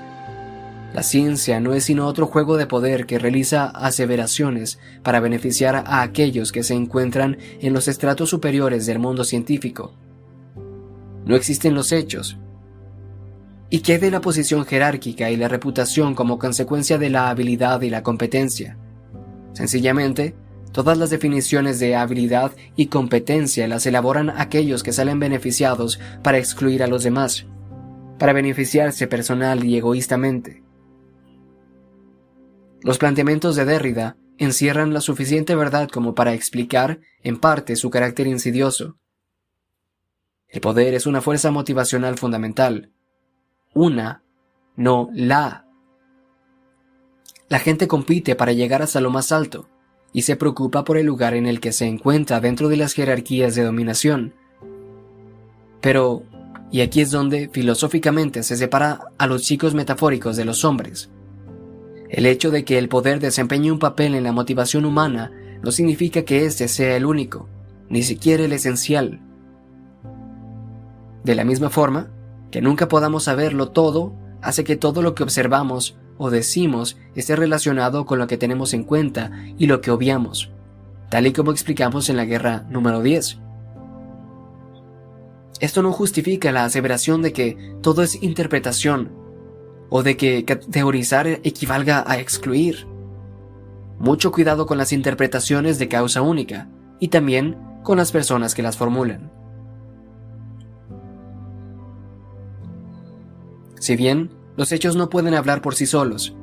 la 0.93 1.03
ciencia 1.03 1.59
no 1.59 1.73
es 1.73 1.83
sino 1.83 2.07
otro 2.07 2.25
juego 2.25 2.57
de 2.57 2.65
poder 2.65 3.05
que 3.05 3.19
realiza 3.19 3.65
aseveraciones 3.65 4.79
para 5.03 5.19
beneficiar 5.19 5.75
a 5.75 6.01
aquellos 6.01 6.51
que 6.51 6.63
se 6.63 6.73
encuentran 6.73 7.37
en 7.61 7.73
los 7.73 7.87
estratos 7.87 8.29
superiores 8.29 8.85
del 8.87 8.97
mundo 8.97 9.23
científico. 9.23 9.93
No 11.25 11.35
existen 11.35 11.75
los 11.75 11.91
hechos. 11.91 12.37
¿Y 13.69 13.81
qué 13.81 13.99
de 13.99 14.09
la 14.09 14.19
posición 14.19 14.65
jerárquica 14.65 15.29
y 15.29 15.37
la 15.37 15.47
reputación 15.47 16.15
como 16.15 16.39
consecuencia 16.39 16.97
de 16.97 17.11
la 17.11 17.29
habilidad 17.29 17.81
y 17.81 17.91
la 17.91 18.01
competencia? 18.01 18.77
Sencillamente, 19.53 20.33
todas 20.71 20.97
las 20.97 21.11
definiciones 21.11 21.79
de 21.79 21.95
habilidad 21.95 22.51
y 22.75 22.87
competencia 22.87 23.67
las 23.67 23.85
elaboran 23.85 24.31
aquellos 24.31 24.81
que 24.81 24.91
salen 24.91 25.19
beneficiados 25.19 25.99
para 26.23 26.39
excluir 26.39 26.81
a 26.81 26.87
los 26.87 27.03
demás, 27.03 27.45
para 28.17 28.33
beneficiarse 28.33 29.05
personal 29.05 29.63
y 29.63 29.77
egoístamente. 29.77 30.63
Los 32.81 32.97
planteamientos 32.97 33.55
de 33.55 33.65
Derrida 33.65 34.15
encierran 34.37 34.93
la 34.93 35.01
suficiente 35.01 35.53
verdad 35.55 35.89
como 35.89 36.15
para 36.15 36.33
explicar, 36.33 36.99
en 37.23 37.37
parte, 37.39 37.75
su 37.75 37.89
carácter 37.89 38.27
insidioso. 38.27 38.97
El 40.47 40.61
poder 40.61 40.93
es 40.93 41.05
una 41.05 41.21
fuerza 41.21 41.51
motivacional 41.51 42.17
fundamental. 42.17 42.91
Una, 43.73 44.23
no 44.75 45.09
la. 45.13 45.65
La 47.49 47.59
gente 47.59 47.87
compite 47.87 48.35
para 48.35 48.53
llegar 48.53 48.81
hasta 48.81 49.01
lo 49.01 49.09
más 49.09 49.31
alto 49.31 49.67
y 50.13 50.21
se 50.23 50.37
preocupa 50.37 50.83
por 50.83 50.97
el 50.97 51.05
lugar 51.05 51.33
en 51.33 51.45
el 51.45 51.59
que 51.59 51.73
se 51.73 51.85
encuentra 51.85 52.39
dentro 52.39 52.69
de 52.69 52.77
las 52.77 52.93
jerarquías 52.93 53.55
de 53.55 53.63
dominación. 53.63 54.33
Pero, 55.81 56.23
y 56.71 56.81
aquí 56.81 57.01
es 57.01 57.11
donde 57.11 57.49
filosóficamente 57.49 58.41
se 58.43 58.55
separa 58.55 59.11
a 59.17 59.27
los 59.27 59.43
chicos 59.43 59.73
metafóricos 59.73 60.35
de 60.35 60.45
los 60.45 60.65
hombres, 60.65 61.11
el 62.09 62.25
hecho 62.25 62.49
de 62.49 62.65
que 62.65 62.77
el 62.79 62.89
poder 62.89 63.19
desempeñe 63.19 63.71
un 63.71 63.79
papel 63.79 64.15
en 64.15 64.23
la 64.23 64.31
motivación 64.31 64.85
humana 64.85 65.31
no 65.61 65.71
significa 65.71 66.23
que 66.23 66.45
éste 66.45 66.67
sea 66.67 66.95
el 66.97 67.05
único, 67.05 67.47
ni 67.87 68.01
siquiera 68.01 68.43
el 68.43 68.51
esencial. 68.51 69.21
De 71.23 71.35
la 71.35 71.43
misma 71.43 71.69
forma, 71.69 72.09
que 72.49 72.61
nunca 72.61 72.87
podamos 72.87 73.25
saberlo 73.25 73.69
todo 73.69 74.13
hace 74.41 74.63
que 74.63 74.75
todo 74.75 75.01
lo 75.03 75.13
que 75.13 75.23
observamos 75.23 75.97
o 76.17 76.31
decimos 76.31 76.97
esté 77.15 77.35
relacionado 77.35 78.05
con 78.05 78.17
lo 78.17 78.25
que 78.25 78.37
tenemos 78.37 78.73
en 78.73 78.83
cuenta 78.83 79.31
y 79.57 79.67
lo 79.67 79.81
que 79.81 79.91
obviamos, 79.91 80.49
tal 81.09 81.27
y 81.27 81.33
como 81.33 81.51
explicamos 81.51 82.09
en 82.09 82.17
la 82.17 82.25
guerra 82.25 82.65
número 82.69 83.01
10. 83.01 83.37
Esto 85.59 85.83
no 85.83 85.91
justifica 85.91 86.51
la 86.51 86.63
aseveración 86.63 87.21
de 87.21 87.33
que 87.33 87.75
todo 87.81 88.01
es 88.01 88.23
interpretación 88.23 89.18
o 89.89 90.03
de 90.03 90.17
que 90.17 90.45
categorizar 90.45 91.27
equivalga 91.27 92.03
a 92.07 92.19
excluir. 92.19 92.87
Mucho 93.97 94.31
cuidado 94.31 94.65
con 94.65 94.77
las 94.77 94.93
interpretaciones 94.93 95.79
de 95.79 95.87
causa 95.87 96.21
única 96.21 96.69
y 96.99 97.09
también 97.09 97.57
con 97.83 97.97
las 97.97 98.11
personas 98.11 98.55
que 98.55 98.63
las 98.63 98.77
formulan. 98.77 99.31
Si 103.79 103.95
bien 103.95 104.29
los 104.57 104.71
hechos 104.71 104.95
no 104.95 105.09
pueden 105.09 105.33
hablar 105.33 105.61
por 105.61 105.75
sí 105.75 105.85
solos, 105.85 106.35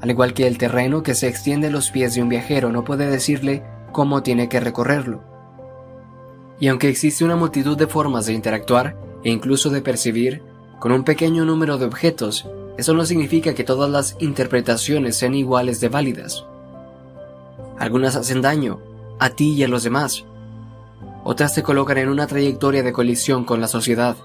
al 0.00 0.10
igual 0.10 0.32
que 0.32 0.46
el 0.46 0.58
terreno 0.58 1.02
que 1.02 1.14
se 1.14 1.28
extiende 1.28 1.68
a 1.68 1.70
los 1.70 1.90
pies 1.90 2.14
de 2.14 2.22
un 2.22 2.28
viajero 2.28 2.72
no 2.72 2.84
puede 2.84 3.10
decirle 3.10 3.64
cómo 3.92 4.22
tiene 4.22 4.48
que 4.48 4.60
recorrerlo. 4.60 5.22
Y 6.60 6.68
aunque 6.68 6.88
existe 6.88 7.24
una 7.24 7.36
multitud 7.36 7.76
de 7.76 7.86
formas 7.86 8.26
de 8.26 8.32
interactuar 8.32 8.96
e 9.22 9.30
incluso 9.30 9.70
de 9.70 9.82
percibir 9.82 10.42
con 10.78 10.92
un 10.92 11.04
pequeño 11.04 11.44
número 11.44 11.78
de 11.78 11.86
objetos, 11.86 12.46
eso 12.76 12.94
no 12.94 13.04
significa 13.04 13.54
que 13.54 13.64
todas 13.64 13.90
las 13.90 14.16
interpretaciones 14.20 15.16
sean 15.16 15.34
iguales 15.34 15.80
de 15.80 15.88
válidas. 15.88 16.44
Algunas 17.78 18.14
hacen 18.16 18.42
daño, 18.42 18.80
a 19.18 19.30
ti 19.30 19.54
y 19.54 19.64
a 19.64 19.68
los 19.68 19.82
demás. 19.82 20.24
Otras 21.24 21.54
te 21.54 21.62
colocan 21.62 21.98
en 21.98 22.08
una 22.08 22.26
trayectoria 22.26 22.82
de 22.82 22.92
colisión 22.92 23.44
con 23.44 23.60
la 23.60 23.68
sociedad. 23.68 24.16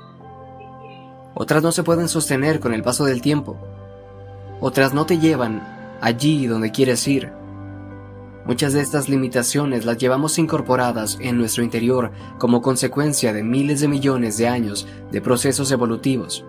Otras 1.34 1.64
no 1.64 1.72
se 1.72 1.84
pueden 1.84 2.08
sostener 2.08 2.60
con 2.60 2.74
el 2.74 2.84
paso 2.84 3.06
del 3.06 3.22
tiempo. 3.22 3.58
Otras 4.62 4.94
no 4.94 5.06
te 5.06 5.18
llevan 5.18 5.98
allí 6.02 6.46
donde 6.46 6.72
quieres 6.72 7.08
ir. 7.08 7.32
Muchas 8.46 8.74
de 8.74 8.82
estas 8.82 9.08
limitaciones 9.08 9.86
las 9.86 9.98
llevamos 9.98 10.38
incorporadas 10.38 11.18
en 11.22 11.38
nuestro 11.38 11.64
interior 11.64 12.12
como 12.38 12.62
consecuencia 12.62 13.32
de 13.32 13.42
miles 13.42 13.80
de 13.80 13.88
millones 13.88 14.38
de 14.38 14.50
años 14.50 14.86
de 15.12 15.22
procesos 15.22 15.72
evolutivos. 15.72 16.46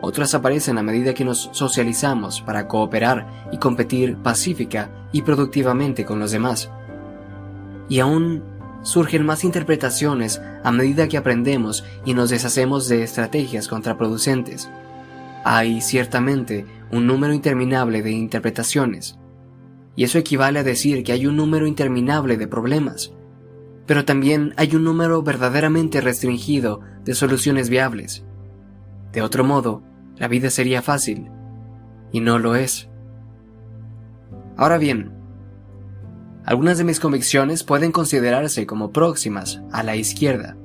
Otras 0.00 0.34
aparecen 0.34 0.78
a 0.78 0.82
medida 0.82 1.12
que 1.12 1.24
nos 1.24 1.50
socializamos 1.52 2.40
para 2.40 2.66
cooperar 2.66 3.48
y 3.52 3.58
competir 3.58 4.16
pacífica 4.16 4.90
y 5.12 5.20
productivamente 5.22 6.04
con 6.06 6.18
los 6.18 6.32
demás. 6.32 6.70
Y 7.90 8.00
aún 8.00 8.42
surgen 8.82 9.24
más 9.26 9.44
interpretaciones 9.44 10.40
a 10.64 10.72
medida 10.72 11.08
que 11.08 11.18
aprendemos 11.18 11.84
y 12.06 12.14
nos 12.14 12.30
deshacemos 12.30 12.88
de 12.88 13.02
estrategias 13.02 13.68
contraproducentes. 13.68 14.70
Hay 15.44 15.82
ciertamente 15.82 16.66
un 16.90 17.06
número 17.06 17.34
interminable 17.34 18.02
de 18.02 18.12
interpretaciones, 18.12 19.18
y 19.94 20.04
eso 20.04 20.18
equivale 20.18 20.58
a 20.58 20.64
decir 20.64 21.04
que 21.04 21.12
hay 21.12 21.26
un 21.26 21.36
número 21.36 21.66
interminable 21.66 22.36
de 22.36 22.48
problemas. 22.48 23.12
Pero 23.86 24.04
también 24.04 24.54
hay 24.56 24.74
un 24.74 24.84
número 24.84 25.22
verdaderamente 25.22 26.00
restringido 26.00 26.80
de 27.04 27.14
soluciones 27.14 27.68
viables. 27.68 28.24
De 29.12 29.22
otro 29.22 29.44
modo, 29.44 29.82
la 30.16 30.28
vida 30.28 30.50
sería 30.50 30.82
fácil, 30.82 31.30
y 32.12 32.20
no 32.20 32.38
lo 32.38 32.54
es. 32.54 32.88
Ahora 34.56 34.78
bien, 34.78 35.12
algunas 36.44 36.78
de 36.78 36.84
mis 36.84 37.00
convicciones 37.00 37.64
pueden 37.64 37.92
considerarse 37.92 38.66
como 38.66 38.92
próximas 38.92 39.60
a 39.72 39.82
la 39.82 39.96
izquierda. 39.96 40.56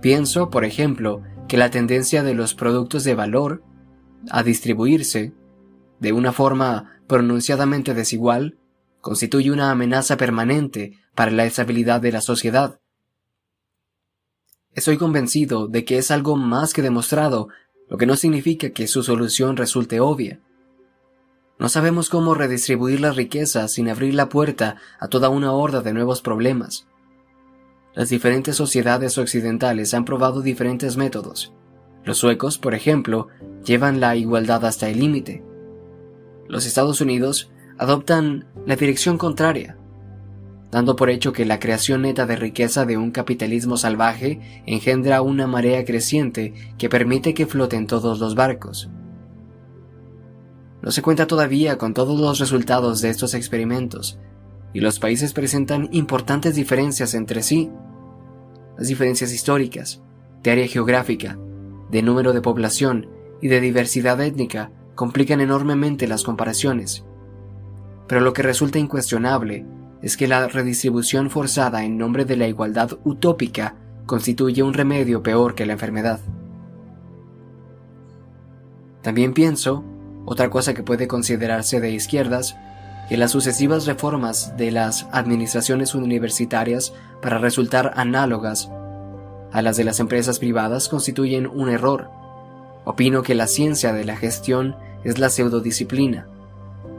Pienso, 0.00 0.50
por 0.50 0.64
ejemplo, 0.64 1.22
que 1.46 1.56
la 1.56 1.70
tendencia 1.70 2.22
de 2.22 2.34
los 2.34 2.54
productos 2.54 3.04
de 3.04 3.14
valor 3.14 3.62
a 4.30 4.42
distribuirse 4.42 5.32
de 5.98 6.12
una 6.12 6.32
forma 6.32 6.99
pronunciadamente 7.10 7.92
desigual, 7.92 8.56
constituye 9.00 9.50
una 9.50 9.72
amenaza 9.72 10.16
permanente 10.16 10.92
para 11.16 11.32
la 11.32 11.44
estabilidad 11.44 12.00
de 12.00 12.12
la 12.12 12.20
sociedad. 12.20 12.78
Estoy 14.74 14.96
convencido 14.96 15.66
de 15.66 15.84
que 15.84 15.98
es 15.98 16.12
algo 16.12 16.36
más 16.36 16.72
que 16.72 16.82
demostrado, 16.82 17.48
lo 17.88 17.98
que 17.98 18.06
no 18.06 18.14
significa 18.14 18.70
que 18.70 18.86
su 18.86 19.02
solución 19.02 19.56
resulte 19.56 19.98
obvia. 19.98 20.38
No 21.58 21.68
sabemos 21.68 22.10
cómo 22.10 22.34
redistribuir 22.34 23.00
la 23.00 23.10
riqueza 23.10 23.66
sin 23.66 23.88
abrir 23.88 24.14
la 24.14 24.28
puerta 24.28 24.76
a 25.00 25.08
toda 25.08 25.30
una 25.30 25.50
horda 25.50 25.82
de 25.82 25.92
nuevos 25.92 26.22
problemas. 26.22 26.86
Las 27.92 28.08
diferentes 28.08 28.54
sociedades 28.54 29.18
occidentales 29.18 29.94
han 29.94 30.04
probado 30.04 30.42
diferentes 30.42 30.96
métodos. 30.96 31.52
Los 32.04 32.18
suecos, 32.18 32.56
por 32.56 32.76
ejemplo, 32.76 33.26
llevan 33.64 33.98
la 33.98 34.14
igualdad 34.14 34.64
hasta 34.64 34.88
el 34.88 35.00
límite 35.00 35.49
los 36.50 36.66
Estados 36.66 37.00
Unidos 37.00 37.50
adoptan 37.78 38.46
la 38.66 38.76
dirección 38.76 39.16
contraria. 39.16 39.76
dando 40.72 40.94
por 40.94 41.10
hecho 41.10 41.32
que 41.32 41.44
la 41.44 41.58
creación 41.58 42.02
neta 42.02 42.26
de 42.26 42.36
riqueza 42.36 42.86
de 42.86 42.96
un 42.96 43.10
capitalismo 43.10 43.76
salvaje 43.76 44.62
engendra 44.66 45.20
una 45.20 45.48
marea 45.48 45.84
creciente 45.84 46.54
que 46.78 46.88
permite 46.88 47.34
que 47.34 47.46
floten 47.46 47.88
todos 47.88 48.20
los 48.20 48.36
barcos. 48.36 48.88
No 50.80 50.92
se 50.92 51.02
cuenta 51.02 51.26
todavía 51.26 51.76
con 51.76 51.92
todos 51.92 52.20
los 52.20 52.38
resultados 52.38 53.00
de 53.00 53.10
estos 53.10 53.34
experimentos, 53.34 54.20
y 54.72 54.78
los 54.78 55.00
países 55.00 55.32
presentan 55.32 55.88
importantes 55.90 56.54
diferencias 56.54 57.14
entre 57.14 57.42
sí. 57.42 57.68
Las 58.78 58.86
diferencias 58.86 59.32
históricas, 59.32 60.00
de 60.44 60.52
área 60.52 60.68
geográfica, 60.68 61.36
de 61.90 62.02
número 62.02 62.32
de 62.32 62.42
población 62.42 63.08
y 63.42 63.48
de 63.48 63.60
diversidad 63.60 64.20
étnica 64.20 64.70
complican 65.00 65.40
enormemente 65.40 66.06
las 66.06 66.24
comparaciones. 66.24 67.06
Pero 68.06 68.20
lo 68.20 68.34
que 68.34 68.42
resulta 68.42 68.78
incuestionable 68.78 69.64
es 70.02 70.18
que 70.18 70.28
la 70.28 70.46
redistribución 70.46 71.30
forzada 71.30 71.84
en 71.84 71.96
nombre 71.96 72.26
de 72.26 72.36
la 72.36 72.46
igualdad 72.48 72.98
utópica 73.02 73.76
constituye 74.04 74.62
un 74.62 74.74
remedio 74.74 75.22
peor 75.22 75.54
que 75.54 75.64
la 75.64 75.72
enfermedad. 75.72 76.20
También 79.00 79.32
pienso, 79.32 79.84
otra 80.26 80.50
cosa 80.50 80.74
que 80.74 80.82
puede 80.82 81.08
considerarse 81.08 81.80
de 81.80 81.92
izquierdas, 81.92 82.58
que 83.08 83.16
las 83.16 83.30
sucesivas 83.30 83.86
reformas 83.86 84.54
de 84.58 84.70
las 84.70 85.08
administraciones 85.12 85.94
universitarias 85.94 86.92
para 87.22 87.38
resultar 87.38 87.94
análogas 87.96 88.68
a 89.50 89.62
las 89.62 89.78
de 89.78 89.84
las 89.84 89.98
empresas 89.98 90.38
privadas 90.38 90.90
constituyen 90.90 91.46
un 91.46 91.70
error. 91.70 92.10
Opino 92.84 93.22
que 93.22 93.34
la 93.34 93.46
ciencia 93.46 93.94
de 93.94 94.04
la 94.04 94.16
gestión 94.16 94.76
es 95.04 95.18
la 95.18 95.28
pseudodisciplina. 95.28 96.26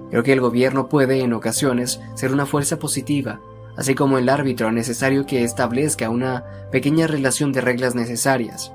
Creo 0.09 0.23
que 0.23 0.33
el 0.33 0.41
gobierno 0.41 0.87
puede 0.89 1.21
en 1.21 1.33
ocasiones 1.33 1.99
ser 2.15 2.33
una 2.33 2.45
fuerza 2.45 2.77
positiva, 2.77 3.39
así 3.77 3.95
como 3.95 4.17
el 4.17 4.29
árbitro 4.29 4.71
necesario 4.71 5.25
que 5.25 5.43
establezca 5.43 6.09
una 6.09 6.43
pequeña 6.71 7.07
relación 7.07 7.51
de 7.51 7.61
reglas 7.61 7.95
necesarias. 7.95 8.71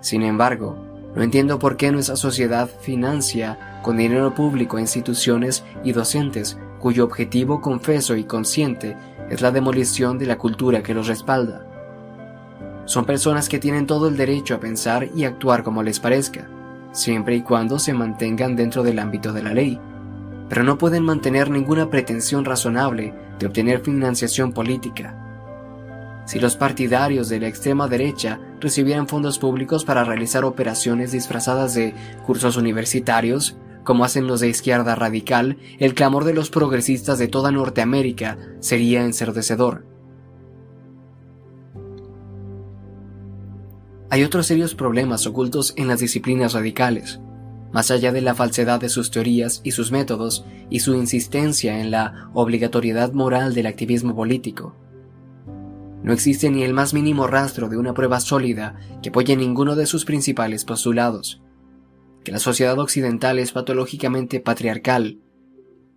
Sin 0.00 0.22
embargo, 0.22 0.76
no 1.14 1.22
entiendo 1.22 1.58
por 1.58 1.76
qué 1.76 1.90
nuestra 1.90 2.16
sociedad 2.16 2.68
financia 2.80 3.80
con 3.82 3.96
dinero 3.96 4.34
público 4.34 4.78
instituciones 4.78 5.64
y 5.84 5.92
docentes 5.92 6.58
cuyo 6.78 7.04
objetivo 7.04 7.60
confeso 7.60 8.16
y 8.16 8.24
consciente 8.24 8.96
es 9.30 9.40
la 9.40 9.50
demolición 9.50 10.18
de 10.18 10.26
la 10.26 10.38
cultura 10.38 10.82
que 10.82 10.94
los 10.94 11.06
respalda. 11.06 11.64
Son 12.84 13.04
personas 13.04 13.48
que 13.48 13.58
tienen 13.58 13.86
todo 13.86 14.08
el 14.08 14.16
derecho 14.16 14.54
a 14.54 14.60
pensar 14.60 15.08
y 15.14 15.24
actuar 15.24 15.62
como 15.62 15.82
les 15.82 16.00
parezca, 16.00 16.48
siempre 16.92 17.36
y 17.36 17.42
cuando 17.42 17.78
se 17.78 17.92
mantengan 17.92 18.56
dentro 18.56 18.82
del 18.82 18.98
ámbito 18.98 19.32
de 19.32 19.42
la 19.42 19.54
ley, 19.54 19.80
pero 20.48 20.64
no 20.64 20.78
pueden 20.78 21.04
mantener 21.04 21.50
ninguna 21.50 21.90
pretensión 21.90 22.44
razonable 22.44 23.14
de 23.38 23.46
obtener 23.46 23.80
financiación 23.80 24.52
política. 24.52 25.14
Si 26.26 26.38
los 26.38 26.56
partidarios 26.56 27.28
de 27.28 27.40
la 27.40 27.48
extrema 27.48 27.88
derecha 27.88 28.38
recibieran 28.60 29.08
fondos 29.08 29.38
públicos 29.38 29.84
para 29.84 30.04
realizar 30.04 30.44
operaciones 30.44 31.12
disfrazadas 31.12 31.74
de 31.74 31.94
cursos 32.26 32.56
universitarios, 32.56 33.56
como 33.82 34.04
hacen 34.04 34.26
los 34.26 34.40
de 34.40 34.48
izquierda 34.48 34.94
radical, 34.94 35.56
el 35.78 35.94
clamor 35.94 36.24
de 36.24 36.34
los 36.34 36.50
progresistas 36.50 37.18
de 37.18 37.28
toda 37.28 37.50
Norteamérica 37.50 38.36
sería 38.60 39.02
ensordecedor. 39.04 39.86
Hay 44.10 44.24
otros 44.24 44.46
serios 44.46 44.74
problemas 44.74 45.26
ocultos 45.26 45.74
en 45.76 45.86
las 45.86 46.00
disciplinas 46.00 46.54
radicales, 46.54 47.20
más 47.72 47.90
allá 47.90 48.10
de 48.10 48.22
la 48.22 48.34
falsedad 48.34 48.80
de 48.80 48.88
sus 48.88 49.10
teorías 49.10 49.60
y 49.64 49.72
sus 49.72 49.92
métodos 49.92 50.46
y 50.70 50.80
su 50.80 50.94
insistencia 50.94 51.80
en 51.80 51.90
la 51.90 52.30
obligatoriedad 52.32 53.12
moral 53.12 53.54
del 53.54 53.66
activismo 53.66 54.16
político. 54.16 54.74
No 56.02 56.14
existe 56.14 56.48
ni 56.48 56.62
el 56.62 56.72
más 56.72 56.94
mínimo 56.94 57.26
rastro 57.26 57.68
de 57.68 57.76
una 57.76 57.92
prueba 57.92 58.20
sólida 58.20 58.76
que 59.02 59.10
apoye 59.10 59.36
ninguno 59.36 59.76
de 59.76 59.84
sus 59.84 60.06
principales 60.06 60.64
postulados. 60.64 61.42
Que 62.24 62.32
la 62.32 62.38
sociedad 62.38 62.78
occidental 62.78 63.38
es 63.38 63.52
patológicamente 63.52 64.40
patriarcal. 64.40 65.20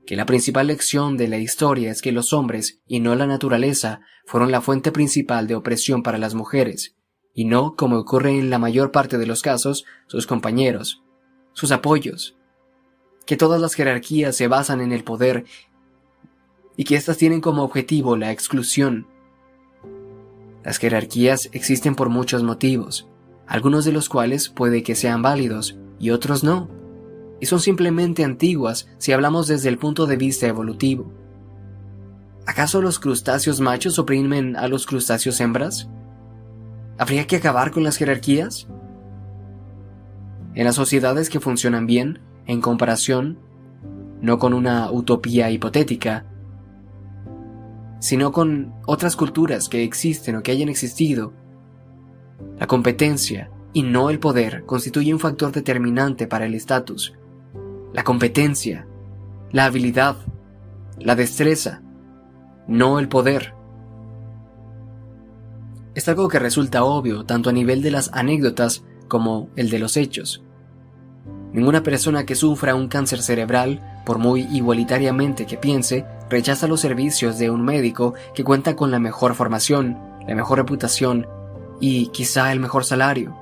Que 0.06 0.18
la 0.18 0.26
principal 0.26 0.68
lección 0.68 1.16
de 1.16 1.30
la 1.30 1.38
historia 1.38 1.92
es 1.92 2.02
que 2.02 2.12
los 2.12 2.34
hombres, 2.34 2.82
y 2.88 3.00
no 3.00 3.16
la 3.16 3.28
naturaleza, 3.28 4.02
fueron 4.26 4.52
la 4.52 4.60
fuente 4.60 4.92
principal 4.92 5.48
de 5.48 5.56
opresión 5.56 6.04
para 6.04 6.18
las 6.18 6.34
mujeres, 6.34 6.98
y 7.34 7.46
no, 7.46 7.76
como 7.76 7.98
ocurre 7.98 8.38
en 8.38 8.50
la 8.50 8.60
mayor 8.60 8.92
parte 8.92 9.18
de 9.18 9.26
los 9.26 9.42
casos, 9.42 9.86
sus 10.08 10.28
compañeros, 10.28 11.02
sus 11.54 11.72
apoyos. 11.72 12.36
Que 13.26 13.38
todas 13.38 13.62
las 13.62 13.74
jerarquías 13.74 14.36
se 14.36 14.48
basan 14.48 14.82
en 14.82 14.92
el 14.92 15.04
poder 15.04 15.46
y 16.76 16.84
que 16.84 16.96
éstas 16.96 17.18
tienen 17.18 17.42
como 17.42 17.64
objetivo 17.64 18.18
la 18.18 18.32
exclusión, 18.32 19.08
las 20.64 20.78
jerarquías 20.78 21.50
existen 21.54 21.96
por 21.96 22.10
muchos 22.10 22.44
motivos, 22.44 23.08
algunos 23.48 23.84
de 23.84 23.92
los 23.92 24.10
cuales 24.10 24.50
puede 24.50 24.84
que 24.84 24.96
sean 24.96 25.22
válidos 25.24 25.78
y 26.00 26.12
otros 26.12 26.44
no, 26.44 26.70
y 27.40 27.48
son 27.48 27.60
simplemente 27.60 28.24
antiguas 28.24 28.88
si 29.00 29.12
hablamos 29.12 29.48
desde 29.48 29.70
el 29.70 29.80
punto 29.80 30.06
de 30.06 30.18
vista 30.18 30.48
evolutivo. 30.48 31.12
¿Acaso 32.46 32.82
los 32.82 33.00
crustáceos 33.00 33.60
machos 33.60 33.98
oprimen 33.98 34.56
a 34.56 34.68
los 34.68 34.86
crustáceos 34.86 35.40
hembras? 35.42 35.90
¿Habría 37.02 37.26
que 37.26 37.38
acabar 37.38 37.72
con 37.72 37.84
las 37.84 37.98
jerarquías? 37.98 38.68
En 40.54 40.66
las 40.66 40.76
sociedades 40.76 41.32
que 41.32 41.40
funcionan 41.40 41.88
bien, 41.88 42.20
en 42.46 42.62
comparación, 42.62 43.40
no 44.22 44.38
con 44.38 44.54
una 44.54 44.92
utopía 44.92 45.50
hipotética, 45.50 46.28
sino 48.00 48.32
con 48.32 48.76
otras 48.86 49.16
culturas 49.16 49.68
que 49.68 49.84
existen 49.84 50.36
o 50.36 50.44
que 50.44 50.52
hayan 50.52 50.70
existido. 50.70 51.34
La 52.60 52.68
competencia, 52.68 53.50
y 53.74 53.82
no 53.82 54.12
el 54.12 54.20
poder, 54.20 54.64
constituye 54.68 55.12
un 55.12 55.20
factor 55.20 55.52
determinante 55.52 56.28
para 56.28 56.46
el 56.46 56.54
estatus. 56.54 57.16
La 57.94 58.04
competencia, 58.04 58.86
la 59.52 59.66
habilidad, 59.66 60.18
la 61.00 61.16
destreza, 61.16 61.82
no 62.68 63.00
el 63.00 63.10
poder. 63.10 63.56
Es 65.94 66.08
algo 66.08 66.30
que 66.30 66.40
resulta 66.40 66.86
obvio 66.86 67.26
tanto 67.26 67.50
a 67.50 67.54
nivel 67.54 67.82
de 67.82 67.92
las 67.92 68.12
anécdotas 68.14 68.84
como 69.10 69.50
el 69.58 69.70
de 69.70 69.80
los 69.80 69.98
hechos. 69.98 70.42
Ninguna 71.52 71.84
persona 71.84 72.26
que 72.26 72.36
sufra 72.36 72.76
un 72.76 72.88
cáncer 72.88 73.22
cerebral, 73.22 74.02
por 74.06 74.18
muy 74.18 74.44
igualitariamente 74.54 75.46
que 75.46 75.58
piense, 75.58 76.06
rechaza 76.30 76.68
los 76.68 76.80
servicios 76.80 77.38
de 77.38 77.50
un 77.50 77.66
médico 77.66 78.14
que 78.34 78.46
cuenta 78.46 78.78
con 78.78 78.90
la 78.90 79.00
mejor 79.00 79.36
formación, 79.36 79.98
la 80.26 80.34
mejor 80.34 80.60
reputación 80.60 81.28
y 81.82 82.08
quizá 82.08 82.54
el 82.54 82.62
mejor 82.62 82.86
salario. 82.86 83.36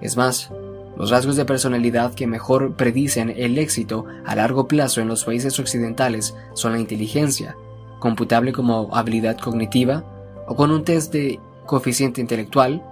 Es 0.00 0.16
más, 0.16 0.50
los 0.96 1.10
rasgos 1.10 1.36
de 1.36 1.44
personalidad 1.44 2.14
que 2.14 2.26
mejor 2.26 2.74
predicen 2.74 3.28
el 3.36 3.58
éxito 3.58 4.06
a 4.24 4.34
largo 4.34 4.66
plazo 4.66 5.02
en 5.02 5.08
los 5.08 5.24
países 5.24 5.60
occidentales 5.60 6.34
son 6.54 6.72
la 6.72 6.80
inteligencia, 6.80 7.54
computable 7.98 8.52
como 8.52 8.88
habilidad 8.96 9.38
cognitiva 9.38 10.04
o 10.46 10.56
con 10.56 10.70
un 10.70 10.84
test 10.84 11.12
de 11.12 11.40
coeficiente 11.66 12.20
intelectual, 12.20 12.82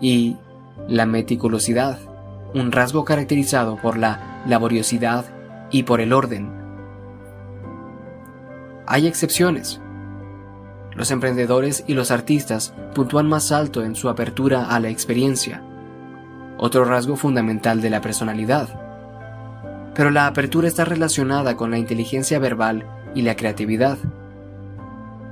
y 0.00 0.36
la 0.88 1.06
meticulosidad, 1.06 1.98
un 2.54 2.72
rasgo 2.72 3.04
caracterizado 3.04 3.76
por 3.76 3.96
la 3.98 4.42
laboriosidad 4.46 5.26
y 5.70 5.84
por 5.84 6.00
el 6.00 6.12
orden. 6.12 6.50
Hay 8.86 9.06
excepciones. 9.06 9.80
Los 10.96 11.10
emprendedores 11.10 11.84
y 11.86 11.94
los 11.94 12.10
artistas 12.10 12.74
puntúan 12.94 13.28
más 13.28 13.52
alto 13.52 13.84
en 13.84 13.94
su 13.94 14.08
apertura 14.08 14.64
a 14.64 14.80
la 14.80 14.88
experiencia, 14.88 15.62
otro 16.58 16.84
rasgo 16.84 17.16
fundamental 17.16 17.80
de 17.80 17.90
la 17.90 18.00
personalidad. 18.00 18.68
Pero 19.94 20.10
la 20.10 20.26
apertura 20.26 20.66
está 20.66 20.84
relacionada 20.84 21.56
con 21.56 21.70
la 21.70 21.78
inteligencia 21.78 22.38
verbal 22.38 22.86
y 23.14 23.22
la 23.22 23.36
creatividad, 23.36 23.98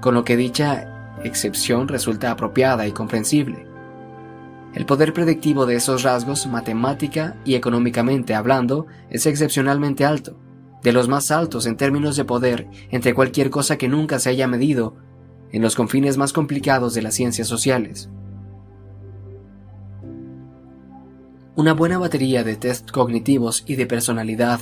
con 0.00 0.14
lo 0.14 0.24
que 0.24 0.36
dicha 0.36 0.97
excepción 1.24 1.88
resulta 1.88 2.30
apropiada 2.30 2.86
y 2.86 2.92
comprensible. 2.92 3.66
El 4.74 4.86
poder 4.86 5.12
predictivo 5.12 5.66
de 5.66 5.76
esos 5.76 6.02
rasgos, 6.02 6.46
matemática 6.46 7.36
y 7.44 7.54
económicamente 7.54 8.34
hablando, 8.34 8.86
es 9.10 9.26
excepcionalmente 9.26 10.04
alto, 10.04 10.38
de 10.82 10.92
los 10.92 11.08
más 11.08 11.30
altos 11.30 11.66
en 11.66 11.76
términos 11.76 12.16
de 12.16 12.24
poder 12.24 12.68
entre 12.90 13.14
cualquier 13.14 13.50
cosa 13.50 13.78
que 13.78 13.88
nunca 13.88 14.18
se 14.18 14.30
haya 14.30 14.46
medido 14.46 14.96
en 15.50 15.62
los 15.62 15.74
confines 15.74 16.18
más 16.18 16.32
complicados 16.32 16.94
de 16.94 17.02
las 17.02 17.14
ciencias 17.14 17.48
sociales. 17.48 18.10
Una 21.56 21.72
buena 21.72 21.98
batería 21.98 22.44
de 22.44 22.54
test 22.54 22.90
cognitivos 22.90 23.64
y 23.66 23.74
de 23.74 23.86
personalidad 23.86 24.60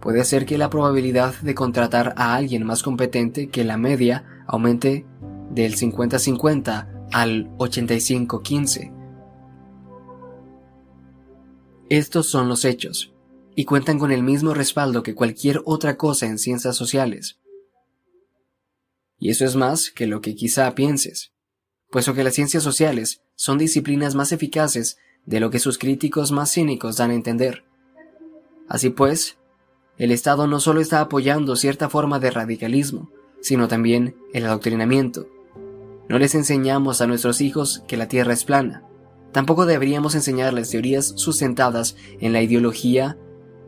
puede 0.00 0.20
hacer 0.20 0.46
que 0.46 0.56
la 0.56 0.70
probabilidad 0.70 1.34
de 1.42 1.54
contratar 1.54 2.14
a 2.16 2.34
alguien 2.34 2.64
más 2.64 2.82
competente 2.82 3.48
que 3.48 3.64
la 3.64 3.76
media 3.76 4.24
aumente 4.46 5.04
del 5.50 5.76
50-50 5.76 7.08
al 7.12 7.48
85-15 7.58 8.98
estos 11.90 12.28
son 12.28 12.48
los 12.48 12.66
hechos, 12.66 13.14
y 13.54 13.64
cuentan 13.64 13.98
con 13.98 14.12
el 14.12 14.22
mismo 14.22 14.52
respaldo 14.52 15.02
que 15.02 15.14
cualquier 15.14 15.62
otra 15.64 15.96
cosa 15.96 16.26
en 16.26 16.38
ciencias 16.38 16.76
sociales. 16.76 17.38
Y 19.18 19.30
eso 19.30 19.46
es 19.46 19.56
más 19.56 19.90
que 19.90 20.06
lo 20.06 20.20
que 20.20 20.34
quizá 20.34 20.74
pienses, 20.74 21.32
puesto 21.90 22.12
que 22.12 22.24
las 22.24 22.34
ciencias 22.34 22.62
sociales 22.62 23.22
son 23.36 23.56
disciplinas 23.56 24.14
más 24.14 24.32
eficaces 24.32 24.98
de 25.24 25.40
lo 25.40 25.50
que 25.50 25.60
sus 25.60 25.78
críticos 25.78 26.30
más 26.30 26.52
cínicos 26.52 26.98
dan 26.98 27.10
a 27.10 27.14
entender. 27.14 27.64
Así 28.68 28.90
pues, 28.90 29.38
el 29.96 30.12
Estado 30.12 30.46
no 30.46 30.60
solo 30.60 30.82
está 30.82 31.00
apoyando 31.00 31.56
cierta 31.56 31.88
forma 31.88 32.20
de 32.20 32.30
radicalismo, 32.30 33.10
sino 33.40 33.66
también 33.66 34.14
el 34.34 34.44
adoctrinamiento. 34.44 35.26
No 36.08 36.18
les 36.18 36.34
enseñamos 36.34 37.00
a 37.00 37.06
nuestros 37.06 37.40
hijos 37.40 37.84
que 37.86 37.96
la 37.96 38.08
Tierra 38.08 38.32
es 38.32 38.44
plana. 38.44 38.82
Tampoco 39.32 39.66
deberíamos 39.66 40.14
enseñarles 40.14 40.70
teorías 40.70 41.12
sustentadas 41.16 41.96
en 42.20 42.32
la 42.32 42.40
ideología 42.40 43.18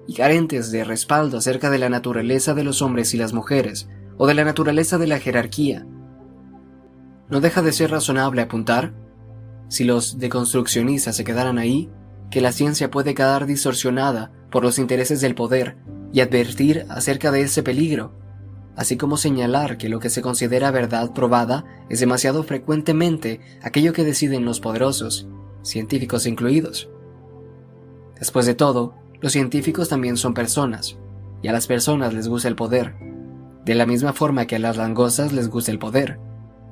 y 0.06 0.14
carentes 0.14 0.72
de 0.72 0.84
respaldo 0.84 1.36
acerca 1.36 1.70
de 1.70 1.78
la 1.78 1.90
naturaleza 1.90 2.54
de 2.54 2.64
los 2.64 2.80
hombres 2.82 3.12
y 3.14 3.18
las 3.18 3.32
mujeres, 3.32 3.88
o 4.16 4.26
de 4.26 4.34
la 4.34 4.44
naturaleza 4.44 4.98
de 4.98 5.06
la 5.06 5.18
jerarquía. 5.18 5.86
No 7.28 7.40
deja 7.40 7.62
de 7.62 7.72
ser 7.72 7.90
razonable 7.90 8.42
apuntar 8.42 8.94
si 9.68 9.84
los 9.84 10.18
deconstruccionistas 10.18 11.16
se 11.16 11.24
quedaran 11.24 11.58
ahí, 11.58 11.90
que 12.30 12.40
la 12.40 12.52
ciencia 12.52 12.90
puede 12.90 13.14
quedar 13.14 13.46
distorsionada 13.46 14.32
por 14.50 14.64
los 14.64 14.78
intereses 14.78 15.20
del 15.20 15.34
poder 15.34 15.76
y 16.12 16.20
advertir 16.20 16.86
acerca 16.88 17.30
de 17.30 17.42
ese 17.42 17.62
peligro, 17.62 18.19
así 18.80 18.96
como 18.96 19.18
señalar 19.18 19.76
que 19.76 19.90
lo 19.90 20.00
que 20.00 20.08
se 20.08 20.22
considera 20.22 20.70
verdad 20.70 21.12
probada 21.12 21.66
es 21.90 22.00
demasiado 22.00 22.44
frecuentemente 22.44 23.42
aquello 23.60 23.92
que 23.92 24.04
deciden 24.04 24.46
los 24.46 24.58
poderosos, 24.58 25.28
científicos 25.62 26.24
incluidos. 26.24 26.88
Después 28.18 28.46
de 28.46 28.54
todo, 28.54 28.94
los 29.20 29.32
científicos 29.32 29.90
también 29.90 30.16
son 30.16 30.32
personas, 30.32 30.96
y 31.42 31.48
a 31.48 31.52
las 31.52 31.66
personas 31.66 32.14
les 32.14 32.26
gusta 32.26 32.48
el 32.48 32.56
poder, 32.56 32.94
de 33.66 33.74
la 33.74 33.84
misma 33.84 34.14
forma 34.14 34.46
que 34.46 34.56
a 34.56 34.58
las 34.58 34.78
langostas 34.78 35.34
les 35.34 35.50
gusta 35.50 35.72
el 35.72 35.78
poder. 35.78 36.18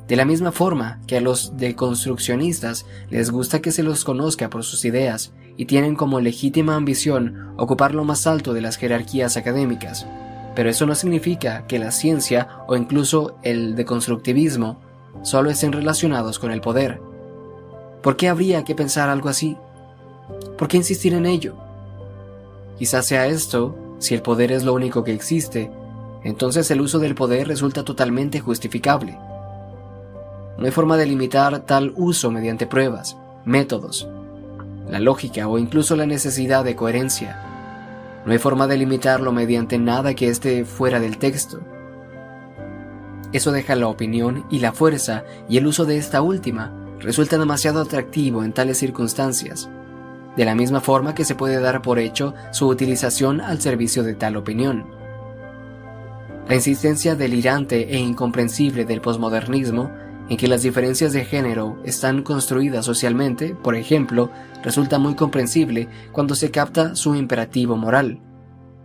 De 0.06 0.16
la 0.16 0.24
misma 0.24 0.50
forma 0.50 1.02
que 1.06 1.18
a 1.18 1.20
los 1.20 1.58
deconstruccionistas 1.58 2.86
les 3.10 3.30
gusta 3.30 3.60
que 3.60 3.70
se 3.70 3.82
los 3.82 4.06
conozca 4.06 4.48
por 4.48 4.64
sus 4.64 4.86
ideas 4.86 5.34
y 5.58 5.66
tienen 5.66 5.94
como 5.94 6.20
legítima 6.20 6.74
ambición 6.74 7.52
ocupar 7.58 7.94
lo 7.94 8.04
más 8.04 8.26
alto 8.26 8.54
de 8.54 8.62
las 8.62 8.78
jerarquías 8.78 9.36
académicas. 9.36 10.06
Pero 10.58 10.70
eso 10.70 10.86
no 10.86 10.96
significa 10.96 11.68
que 11.68 11.78
la 11.78 11.92
ciencia 11.92 12.48
o 12.66 12.74
incluso 12.74 13.36
el 13.44 13.76
deconstructivismo 13.76 14.80
solo 15.22 15.50
estén 15.50 15.70
relacionados 15.70 16.40
con 16.40 16.50
el 16.50 16.60
poder. 16.60 17.00
¿Por 18.02 18.16
qué 18.16 18.28
habría 18.28 18.64
que 18.64 18.74
pensar 18.74 19.08
algo 19.08 19.28
así? 19.28 19.56
¿Por 20.58 20.66
qué 20.66 20.78
insistir 20.78 21.14
en 21.14 21.26
ello? 21.26 21.54
Quizás 22.76 23.06
sea 23.06 23.28
esto, 23.28 23.78
si 24.00 24.16
el 24.16 24.22
poder 24.22 24.50
es 24.50 24.64
lo 24.64 24.74
único 24.74 25.04
que 25.04 25.12
existe, 25.12 25.70
entonces 26.24 26.68
el 26.72 26.80
uso 26.80 26.98
del 26.98 27.14
poder 27.14 27.46
resulta 27.46 27.84
totalmente 27.84 28.40
justificable. 28.40 29.16
No 30.58 30.64
hay 30.64 30.72
forma 30.72 30.96
de 30.96 31.06
limitar 31.06 31.66
tal 31.66 31.92
uso 31.94 32.32
mediante 32.32 32.66
pruebas, 32.66 33.16
métodos, 33.44 34.08
la 34.90 34.98
lógica 34.98 35.46
o 35.46 35.56
incluso 35.56 35.94
la 35.94 36.06
necesidad 36.06 36.64
de 36.64 36.74
coherencia. 36.74 37.47
No 38.24 38.32
hay 38.32 38.38
forma 38.38 38.66
de 38.66 38.76
limitarlo 38.76 39.32
mediante 39.32 39.78
nada 39.78 40.14
que 40.14 40.28
esté 40.28 40.64
fuera 40.64 41.00
del 41.00 41.18
texto. 41.18 41.60
Eso 43.32 43.52
deja 43.52 43.74
la 43.74 43.88
opinión 43.88 44.46
y 44.50 44.60
la 44.60 44.72
fuerza 44.72 45.24
y 45.48 45.58
el 45.58 45.66
uso 45.66 45.84
de 45.84 45.98
esta 45.98 46.22
última 46.22 46.72
resulta 46.98 47.38
demasiado 47.38 47.80
atractivo 47.80 48.42
en 48.42 48.52
tales 48.52 48.78
circunstancias, 48.78 49.68
de 50.36 50.44
la 50.44 50.54
misma 50.54 50.80
forma 50.80 51.14
que 51.14 51.24
se 51.24 51.34
puede 51.34 51.60
dar 51.60 51.82
por 51.82 51.98
hecho 51.98 52.34
su 52.52 52.66
utilización 52.68 53.40
al 53.40 53.60
servicio 53.60 54.02
de 54.02 54.14
tal 54.14 54.36
opinión. 54.36 54.86
La 56.48 56.54
insistencia 56.54 57.14
delirante 57.14 57.94
e 57.94 57.98
incomprensible 57.98 58.86
del 58.86 59.02
posmodernismo 59.02 59.90
en 60.28 60.36
que 60.36 60.48
las 60.48 60.62
diferencias 60.62 61.12
de 61.12 61.24
género 61.24 61.78
están 61.84 62.22
construidas 62.22 62.84
socialmente, 62.84 63.54
por 63.54 63.74
ejemplo, 63.74 64.30
resulta 64.62 64.98
muy 64.98 65.14
comprensible 65.14 65.88
cuando 66.12 66.34
se 66.34 66.50
capta 66.50 66.94
su 66.94 67.14
imperativo 67.14 67.76
moral, 67.76 68.20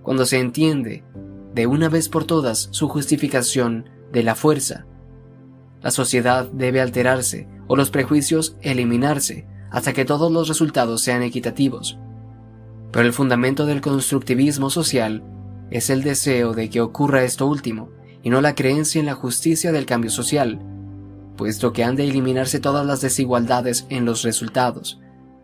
cuando 0.01 0.25
se 0.25 0.39
entiende 0.39 1.03
de 1.53 1.67
una 1.67 1.89
vez 1.89 2.09
por 2.09 2.25
todas 2.25 2.69
su 2.71 2.87
justificación 2.87 3.89
de 4.11 4.23
la 4.23 4.35
fuerza. 4.35 4.85
La 5.81 5.91
sociedad 5.91 6.49
debe 6.51 6.81
alterarse 6.81 7.47
o 7.67 7.75
los 7.75 7.89
prejuicios 7.89 8.55
eliminarse 8.61 9.45
hasta 9.69 9.91
que 9.91 10.05
todos 10.05 10.31
los 10.31 10.47
resultados 10.47 11.01
sean 11.01 11.23
equitativos. 11.23 11.97
Pero 12.91 13.05
el 13.05 13.13
fundamento 13.13 13.65
del 13.65 13.81
constructivismo 13.81 14.69
social 14.69 15.23
es 15.71 15.89
el 15.89 16.03
deseo 16.03 16.53
de 16.53 16.69
que 16.69 16.79
ocurra 16.79 17.23
esto 17.23 17.47
último, 17.47 17.89
y 18.21 18.29
no 18.29 18.39
la 18.39 18.55
creencia 18.55 18.99
en 18.99 19.07
la 19.07 19.15
justicia 19.15 19.71
del 19.71 19.85
cambio 19.85 20.11
social, 20.11 20.59
puesto 21.35 21.73
que 21.73 21.83
han 21.83 21.95
de 21.95 22.05
eliminarse 22.05 22.59
todas 22.59 22.85
las 22.85 23.01
desigualdades 23.01 23.85
en 23.89 24.05
los 24.05 24.23
resultados, 24.23 24.99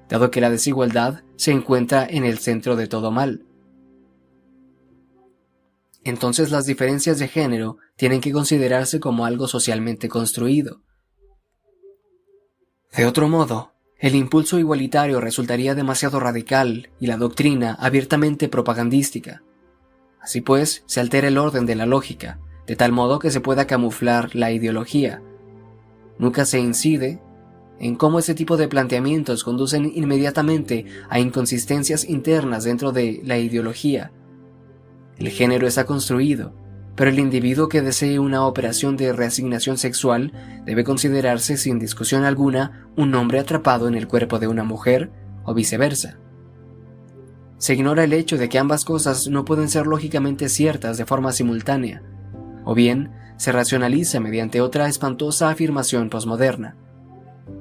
dado 0.10 0.32
que 0.32 0.42
la 0.42 0.50
desigualdad 0.50 1.24
se 1.36 1.52
encuentra 1.52 2.06
en 2.10 2.26
el 2.26 2.40
centro 2.40 2.76
de 2.76 2.88
todo 2.88 3.12
mal. 3.12 3.46
Entonces 6.04 6.52
las 6.52 6.66
diferencias 6.66 7.20
de 7.20 7.28
género 7.28 7.78
tienen 7.96 8.22
que 8.22 8.32
considerarse 8.32 9.00
como 9.00 9.26
algo 9.26 9.48
socialmente 9.48 10.10
construido. 10.10 10.82
De 12.96 13.06
otro 13.06 13.28
modo, 13.28 13.74
el 14.00 14.16
impulso 14.16 14.58
igualitario 14.58 15.20
resultaría 15.20 15.76
demasiado 15.76 16.20
radical 16.20 16.90
y 17.00 17.08
la 17.08 17.18
doctrina 17.18 17.76
abiertamente 17.80 18.48
propagandística. 18.48 19.44
Así 20.22 20.42
pues, 20.42 20.84
se 20.86 21.00
altera 21.00 21.28
el 21.28 21.38
orden 21.38 21.66
de 21.66 21.76
la 21.76 21.86
lógica, 21.86 22.40
de 22.66 22.76
tal 22.76 22.92
modo 22.92 23.20
que 23.20 23.30
se 23.30 23.42
pueda 23.42 23.68
camuflar 23.68 24.36
la 24.36 24.52
ideología, 24.52 25.22
Nunca 26.20 26.46
se 26.46 26.60
incide 26.60 27.20
en 27.80 27.96
cómo 27.96 28.20
ese 28.20 28.36
tipo 28.36 28.58
de 28.58 28.68
planteamientos 28.68 29.44
conducen 29.44 29.92
inmediatamente 29.96 30.86
a 31.10 31.20
inconsistencias 31.20 32.08
internas 32.08 32.66
dentro 32.66 32.92
de 32.92 33.22
la 33.24 33.38
ideología. 33.38 34.12
El 35.18 35.30
género 35.30 35.66
está 35.66 35.86
construido, 35.86 36.54
pero 36.96 37.10
el 37.10 37.20
individuo 37.20 37.70
que 37.70 37.82
desee 37.82 38.20
una 38.20 38.46
operación 38.46 38.98
de 38.98 39.14
reasignación 39.14 39.78
sexual 39.78 40.34
debe 40.66 40.84
considerarse 40.84 41.56
sin 41.56 41.80
discusión 41.80 42.26
alguna 42.26 42.90
un 42.98 43.16
hombre 43.16 43.40
atrapado 43.40 43.88
en 43.88 43.96
el 43.96 44.08
cuerpo 44.08 44.40
de 44.40 44.48
una 44.48 44.66
mujer 44.66 45.10
o 45.46 45.54
viceversa. 45.54 46.20
Se 47.58 47.74
ignora 47.74 48.04
el 48.04 48.12
hecho 48.12 48.38
de 48.38 48.50
que 48.50 48.60
ambas 48.60 48.84
cosas 48.84 49.30
no 49.30 49.46
pueden 49.46 49.70
ser 49.70 49.88
lógicamente 49.88 50.50
ciertas 50.50 50.98
de 50.98 51.06
forma 51.06 51.32
simultánea, 51.32 52.02
o 52.66 52.76
bien 52.76 53.12
se 53.40 53.54
racionaliza 53.54 54.20
mediante 54.20 54.60
otra 54.60 54.90
espantosa 54.90 55.50
afirmación 55.50 56.10
posmoderna, 56.10 56.76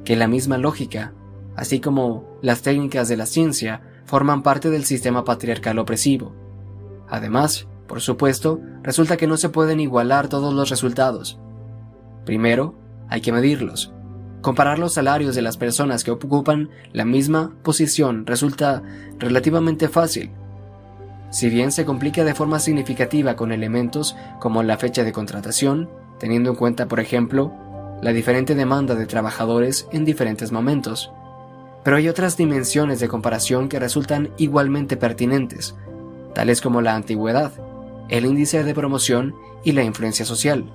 que 0.05 0.17
la 0.17 0.27
misma 0.27 0.59
lógica, 0.59 1.13
así 1.55 1.79
como 1.79 2.37
las 2.43 2.63
técnicas 2.63 3.09
de 3.09 3.17
la 3.17 3.27
ciencia, 3.27 3.81
forman 4.05 4.43
parte 4.43 4.71
del 4.71 4.85
sistema 4.85 5.25
patriarcal 5.25 5.79
opresivo. 5.79 6.35
Además, 7.09 7.69
por 7.87 8.01
supuesto, 8.01 8.61
resulta 8.83 9.17
que 9.17 9.29
no 9.29 9.37
se 9.37 9.51
pueden 9.51 9.79
igualar 9.79 10.29
todos 10.29 10.53
los 10.53 10.69
resultados. 10.69 11.39
Primero, 12.27 12.75
hay 13.09 13.21
que 13.21 13.33
medirlos. 13.33 13.93
Comparar 14.41 14.81
los 14.81 14.95
salarios 14.95 15.37
de 15.37 15.43
las 15.43 15.57
personas 15.57 16.03
que 16.03 16.11
ocupan 16.11 16.71
la 16.93 17.05
misma 17.05 17.55
posición 17.63 18.27
resulta 18.27 18.83
relativamente 19.19 19.89
fácil, 19.89 20.33
si 21.31 21.51
bien 21.51 21.73
se 21.73 21.85
complica 21.85 22.25
de 22.25 22.35
forma 22.35 22.59
significativa 22.59 23.37
con 23.37 23.53
elementos 23.53 24.17
como 24.39 24.63
la 24.63 24.79
fecha 24.79 25.05
de 25.05 25.13
contratación, 25.13 25.89
teniendo 26.19 26.51
en 26.51 26.57
cuenta, 26.57 26.87
por 26.87 27.01
ejemplo, 27.01 27.53
la 28.01 28.13
diferente 28.13 28.55
demanda 28.55 28.95
de 28.95 29.07
trabajadores 29.07 29.89
en 29.93 30.05
diferentes 30.05 30.53
momentos. 30.53 31.13
Pero 31.85 31.97
hay 31.97 32.09
otras 32.09 32.37
dimensiones 32.37 33.01
de 33.01 33.09
comparación 33.09 33.69
que 33.69 33.79
resultan 33.79 34.31
igualmente 34.39 34.97
pertinentes, 34.97 35.75
tales 36.35 36.61
como 36.61 36.81
la 36.81 36.95
antigüedad, 36.95 37.53
el 38.09 38.25
índice 38.25 38.65
de 38.65 38.75
promoción 38.75 39.35
y 39.65 39.73
la 39.73 39.83
influencia 39.83 40.25
social. 40.25 40.73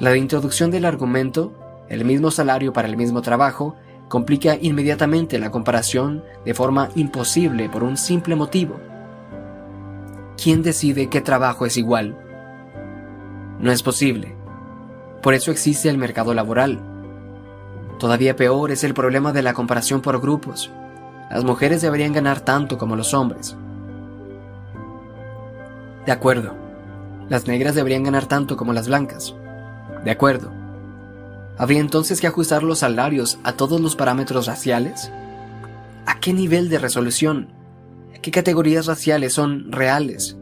La 0.00 0.16
introducción 0.16 0.70
del 0.70 0.86
argumento, 0.86 1.52
el 1.88 2.04
mismo 2.04 2.30
salario 2.30 2.72
para 2.72 2.88
el 2.88 2.96
mismo 2.96 3.22
trabajo, 3.22 3.76
complica 4.08 4.56
inmediatamente 4.60 5.38
la 5.38 5.50
comparación 5.50 6.24
de 6.44 6.54
forma 6.54 6.88
imposible 6.96 7.68
por 7.68 7.84
un 7.84 7.96
simple 7.96 8.34
motivo 8.34 8.80
¿quién 10.42 10.62
decide 10.62 11.08
qué 11.08 11.20
trabajo 11.20 11.66
es 11.66 11.76
igual? 11.76 12.16
No 13.58 13.70
es 13.70 13.82
posible. 13.82 14.34
Por 15.22 15.34
eso 15.34 15.50
existe 15.50 15.90
el 15.90 15.98
mercado 15.98 16.32
laboral. 16.32 16.80
Todavía 17.98 18.36
peor 18.36 18.70
es 18.70 18.82
el 18.82 18.94
problema 18.94 19.32
de 19.32 19.42
la 19.42 19.52
comparación 19.52 20.00
por 20.00 20.20
grupos. 20.20 20.70
Las 21.30 21.44
mujeres 21.44 21.82
deberían 21.82 22.14
ganar 22.14 22.40
tanto 22.40 22.78
como 22.78 22.96
los 22.96 23.12
hombres. 23.12 23.54
De 26.06 26.12
acuerdo. 26.12 26.54
Las 27.28 27.46
negras 27.46 27.74
deberían 27.74 28.02
ganar 28.02 28.24
tanto 28.26 28.56
como 28.56 28.72
las 28.72 28.88
blancas. 28.88 29.34
De 30.04 30.10
acuerdo. 30.10 30.50
¿Habría 31.58 31.80
entonces 31.80 32.20
que 32.20 32.26
ajustar 32.26 32.62
los 32.62 32.78
salarios 32.78 33.38
a 33.44 33.52
todos 33.52 33.78
los 33.80 33.94
parámetros 33.94 34.46
raciales? 34.46 35.12
¿A 36.06 36.18
qué 36.18 36.32
nivel 36.32 36.70
de 36.70 36.78
resolución? 36.78 37.59
¿Qué 38.22 38.30
categorías 38.30 38.84
raciales 38.84 39.32
son 39.32 39.72
reales? 39.72 40.36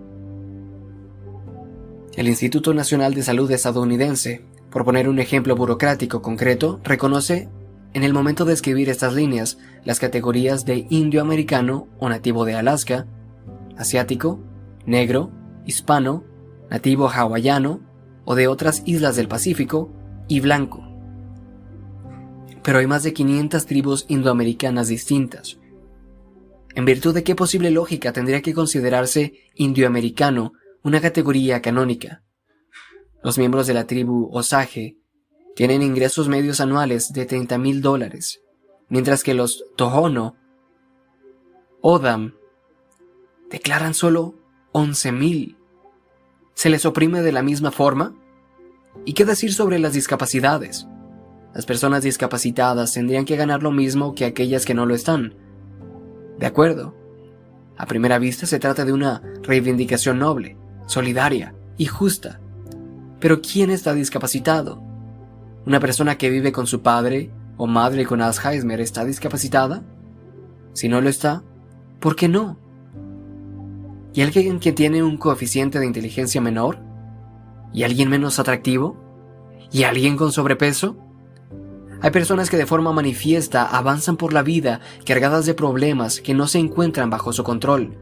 El 2.16 2.26
Instituto 2.26 2.74
Nacional 2.74 3.14
de 3.14 3.22
Salud 3.22 3.48
estadounidense, 3.52 4.44
por 4.68 4.84
poner 4.84 5.08
un 5.08 5.20
ejemplo 5.20 5.54
burocrático 5.54 6.20
concreto, 6.20 6.80
reconoce 6.82 7.48
en 7.94 8.02
el 8.02 8.12
momento 8.12 8.44
de 8.44 8.54
escribir 8.54 8.88
estas 8.88 9.14
líneas 9.14 9.58
las 9.84 10.00
categorías 10.00 10.64
de 10.64 10.88
indio-americano 10.90 11.86
o 12.00 12.08
nativo 12.08 12.44
de 12.44 12.56
Alaska, 12.56 13.06
asiático, 13.76 14.40
negro, 14.84 15.30
hispano, 15.64 16.24
nativo 16.70 17.08
hawaiano 17.08 17.80
o 18.24 18.34
de 18.34 18.48
otras 18.48 18.82
islas 18.86 19.14
del 19.14 19.28
Pacífico 19.28 19.92
y 20.26 20.40
blanco. 20.40 20.82
Pero 22.64 22.80
hay 22.80 22.88
más 22.88 23.04
de 23.04 23.12
500 23.12 23.66
tribus 23.66 24.04
indoamericanas 24.08 24.88
distintas. 24.88 25.57
¿En 26.78 26.84
virtud 26.84 27.12
de 27.12 27.24
qué 27.24 27.34
posible 27.34 27.72
lógica 27.72 28.12
tendría 28.12 28.40
que 28.40 28.54
considerarse 28.54 29.32
indioamericano 29.56 30.52
una 30.84 31.00
categoría 31.00 31.60
canónica? 31.60 32.22
Los 33.20 33.36
miembros 33.36 33.66
de 33.66 33.74
la 33.74 33.88
tribu 33.88 34.30
Osage 34.32 34.96
tienen 35.56 35.82
ingresos 35.82 36.28
medios 36.28 36.60
anuales 36.60 37.12
de 37.12 37.26
30 37.26 37.58
mil 37.58 37.82
dólares, 37.82 38.42
mientras 38.88 39.24
que 39.24 39.34
los 39.34 39.64
Tohono, 39.76 40.36
Odam, 41.80 42.36
declaran 43.50 43.92
solo 43.92 44.36
11 44.70 45.10
mil. 45.10 45.56
¿Se 46.54 46.70
les 46.70 46.86
oprime 46.86 47.22
de 47.22 47.32
la 47.32 47.42
misma 47.42 47.72
forma? 47.72 48.14
¿Y 49.04 49.14
qué 49.14 49.24
decir 49.24 49.52
sobre 49.52 49.80
las 49.80 49.94
discapacidades? 49.94 50.86
Las 51.56 51.66
personas 51.66 52.04
discapacitadas 52.04 52.92
tendrían 52.92 53.24
que 53.24 53.34
ganar 53.34 53.64
lo 53.64 53.72
mismo 53.72 54.14
que 54.14 54.26
aquellas 54.26 54.64
que 54.64 54.74
no 54.74 54.86
lo 54.86 54.94
están. 54.94 55.47
De 56.38 56.46
acuerdo. 56.46 56.94
A 57.76 57.86
primera 57.86 58.18
vista 58.18 58.46
se 58.46 58.58
trata 58.58 58.84
de 58.84 58.92
una 58.92 59.22
reivindicación 59.42 60.18
noble, 60.18 60.56
solidaria 60.86 61.54
y 61.76 61.86
justa. 61.86 62.40
Pero 63.20 63.40
¿quién 63.40 63.70
está 63.70 63.94
discapacitado? 63.94 64.82
¿Una 65.66 65.80
persona 65.80 66.16
que 66.16 66.30
vive 66.30 66.52
con 66.52 66.66
su 66.66 66.82
padre 66.82 67.30
o 67.56 67.66
madre 67.66 68.06
con 68.06 68.22
Alzheimer 68.22 68.80
está 68.80 69.04
discapacitada? 69.04 69.82
Si 70.72 70.88
no 70.88 71.00
lo 71.00 71.08
está, 71.08 71.42
¿por 72.00 72.16
qué 72.16 72.28
no? 72.28 72.58
¿Y 74.14 74.22
alguien 74.22 74.60
que 74.60 74.72
tiene 74.72 75.02
un 75.02 75.16
coeficiente 75.16 75.78
de 75.78 75.86
inteligencia 75.86 76.40
menor? 76.40 76.78
¿Y 77.72 77.82
alguien 77.82 78.08
menos 78.08 78.38
atractivo? 78.38 78.96
¿Y 79.70 79.82
alguien 79.82 80.16
con 80.16 80.32
sobrepeso? 80.32 80.96
Hay 82.00 82.10
personas 82.10 82.50
que 82.50 82.56
de 82.56 82.66
forma 82.66 82.92
manifiesta 82.92 83.64
avanzan 83.64 84.16
por 84.16 84.32
la 84.32 84.42
vida 84.42 84.80
cargadas 85.04 85.46
de 85.46 85.54
problemas 85.54 86.20
que 86.20 86.34
no 86.34 86.46
se 86.46 86.58
encuentran 86.58 87.10
bajo 87.10 87.32
su 87.32 87.44
control. 87.44 87.98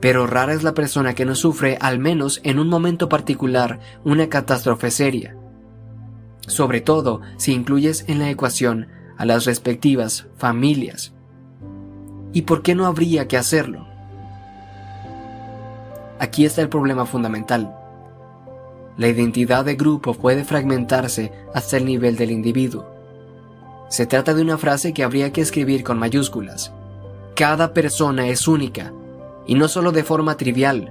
Pero 0.00 0.26
rara 0.26 0.52
es 0.52 0.62
la 0.62 0.74
persona 0.74 1.14
que 1.14 1.24
no 1.24 1.34
sufre, 1.34 1.78
al 1.80 1.98
menos 1.98 2.40
en 2.42 2.58
un 2.58 2.68
momento 2.68 3.08
particular, 3.08 3.78
una 4.04 4.28
catástrofe 4.28 4.90
seria 4.90 5.36
sobre 6.46 6.80
todo 6.80 7.20
si 7.36 7.52
incluyes 7.52 8.04
en 8.08 8.18
la 8.18 8.30
ecuación 8.30 8.88
a 9.16 9.24
las 9.24 9.44
respectivas 9.44 10.26
familias. 10.36 11.14
¿Y 12.32 12.42
por 12.42 12.62
qué 12.62 12.74
no 12.74 12.86
habría 12.86 13.28
que 13.28 13.36
hacerlo? 13.36 13.86
Aquí 16.18 16.44
está 16.44 16.62
el 16.62 16.68
problema 16.68 17.06
fundamental. 17.06 17.76
La 18.96 19.08
identidad 19.08 19.64
de 19.64 19.74
grupo 19.74 20.14
puede 20.14 20.44
fragmentarse 20.44 21.32
hasta 21.54 21.76
el 21.76 21.84
nivel 21.84 22.16
del 22.16 22.30
individuo. 22.30 22.91
Se 23.92 24.06
trata 24.06 24.32
de 24.32 24.40
una 24.40 24.56
frase 24.56 24.94
que 24.94 25.04
habría 25.04 25.34
que 25.34 25.42
escribir 25.42 25.84
con 25.84 25.98
mayúsculas. 25.98 26.72
Cada 27.36 27.74
persona 27.74 28.26
es 28.28 28.48
única, 28.48 28.90
y 29.46 29.54
no 29.54 29.68
solo 29.68 29.92
de 29.92 30.02
forma 30.02 30.38
trivial, 30.38 30.90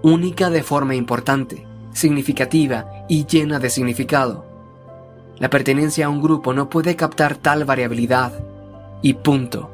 única 0.00 0.48
de 0.48 0.62
forma 0.62 0.94
importante, 0.94 1.66
significativa 1.92 3.04
y 3.06 3.26
llena 3.26 3.58
de 3.58 3.68
significado. 3.68 4.46
La 5.36 5.50
pertenencia 5.50 6.06
a 6.06 6.08
un 6.08 6.22
grupo 6.22 6.54
no 6.54 6.70
puede 6.70 6.96
captar 6.96 7.36
tal 7.36 7.66
variabilidad. 7.66 8.32
Y 9.02 9.12
punto. 9.12 9.70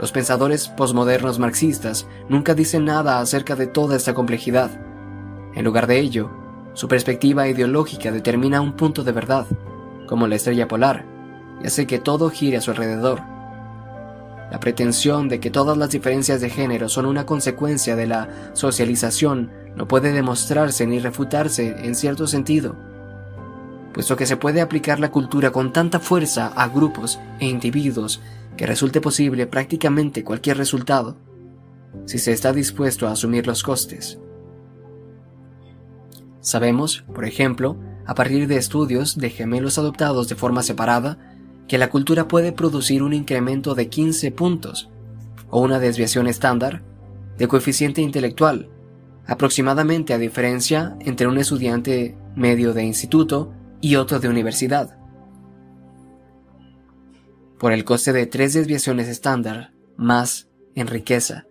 Los 0.00 0.10
pensadores 0.10 0.66
posmodernos 0.66 1.38
marxistas 1.38 2.08
nunca 2.28 2.54
dicen 2.56 2.86
nada 2.86 3.20
acerca 3.20 3.54
de 3.54 3.68
toda 3.68 3.94
esta 3.94 4.14
complejidad. 4.14 4.72
En 5.54 5.64
lugar 5.64 5.86
de 5.86 6.00
ello, 6.00 6.28
su 6.72 6.88
perspectiva 6.88 7.46
ideológica 7.46 8.10
determina 8.10 8.60
un 8.60 8.72
punto 8.72 9.04
de 9.04 9.12
verdad, 9.12 9.46
como 10.12 10.26
la 10.26 10.36
estrella 10.36 10.68
polar, 10.68 11.06
y 11.64 11.68
hace 11.68 11.86
que 11.86 11.98
todo 11.98 12.28
gire 12.28 12.58
a 12.58 12.60
su 12.60 12.70
alrededor. 12.70 13.22
La 14.50 14.60
pretensión 14.60 15.30
de 15.30 15.40
que 15.40 15.50
todas 15.50 15.78
las 15.78 15.88
diferencias 15.88 16.42
de 16.42 16.50
género 16.50 16.90
son 16.90 17.06
una 17.06 17.24
consecuencia 17.24 17.96
de 17.96 18.06
la 18.06 18.28
socialización 18.52 19.50
no 19.74 19.88
puede 19.88 20.12
demostrarse 20.12 20.86
ni 20.86 20.98
refutarse 20.98 21.86
en 21.86 21.94
cierto 21.94 22.26
sentido 22.26 22.76
puesto 23.94 24.16
que 24.16 24.26
se 24.26 24.36
puede 24.36 24.60
aplicar 24.60 25.00
la 25.00 25.10
cultura 25.10 25.50
con 25.50 25.72
tanta 25.72 25.98
fuerza 26.00 26.48
a 26.48 26.68
grupos 26.68 27.18
e 27.40 27.46
individuos 27.46 28.20
que 28.56 28.66
resulte 28.66 29.00
posible 29.00 29.46
prácticamente 29.46 30.24
cualquier 30.24 30.56
resultado, 30.56 31.16
si 32.06 32.18
se 32.18 32.32
está 32.32 32.52
dispuesto 32.52 33.06
a 33.06 33.12
asumir 33.12 33.46
los 33.46 33.62
costes. 33.62 34.18
Sabemos, 36.40 37.04
por 37.14 37.24
ejemplo, 37.24 37.76
a 38.06 38.14
partir 38.14 38.46
de 38.48 38.56
estudios 38.56 39.16
de 39.16 39.30
gemelos 39.30 39.78
adoptados 39.78 40.28
de 40.28 40.34
forma 40.34 40.62
separada, 40.62 41.18
que 41.68 41.78
la 41.78 41.90
cultura 41.90 42.28
puede 42.28 42.52
producir 42.52 43.02
un 43.02 43.12
incremento 43.12 43.74
de 43.74 43.88
15 43.88 44.30
puntos, 44.32 44.90
o 45.48 45.60
una 45.60 45.78
desviación 45.78 46.26
estándar, 46.26 46.82
de 47.38 47.48
coeficiente 47.48 48.00
intelectual, 48.00 48.70
aproximadamente 49.26 50.14
a 50.14 50.18
diferencia 50.18 50.96
entre 51.00 51.26
un 51.26 51.38
estudiante 51.38 52.16
medio 52.34 52.72
de 52.72 52.84
instituto 52.84 53.52
y 53.80 53.96
otro 53.96 54.20
de 54.20 54.28
universidad. 54.28 54.98
Por 57.58 57.72
el 57.72 57.84
coste 57.84 58.12
de 58.12 58.26
tres 58.26 58.54
desviaciones 58.54 59.08
estándar, 59.08 59.72
más 59.96 60.48
en 60.74 60.88
riqueza. 60.88 61.46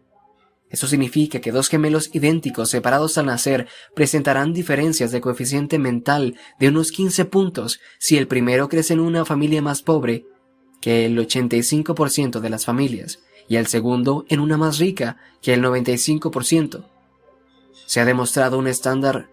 Eso 0.72 0.88
significa 0.88 1.42
que 1.42 1.52
dos 1.52 1.68
gemelos 1.68 2.10
idénticos 2.14 2.70
separados 2.70 3.18
al 3.18 3.26
nacer 3.26 3.68
presentarán 3.94 4.54
diferencias 4.54 5.12
de 5.12 5.20
coeficiente 5.20 5.78
mental 5.80 6.38
de 6.60 6.70
unos 6.70 6.92
15 6.92 7.26
puntos 7.26 7.82
si 8.00 8.18
el 8.18 8.28
primero 8.28 8.70
crece 8.70 8.94
en 8.94 9.02
una 9.02 9.26
familia 9.26 9.62
más 9.62 9.82
pobre 9.82 10.26
que 10.80 11.06
el 11.06 11.18
85% 11.20 12.40
de 12.40 12.50
las 12.50 12.66
familias 12.66 13.20
y 13.50 13.58
el 13.58 13.68
segundo 13.68 14.26
en 14.30 14.40
una 14.40 14.58
más 14.58 14.80
rica 14.80 15.18
que 15.42 15.54
el 15.54 15.62
95%. 15.62 16.86
Se 17.86 18.00
ha 18.00 18.06
demostrado 18.06 18.58
un 18.58 18.68
estándar 18.68 19.30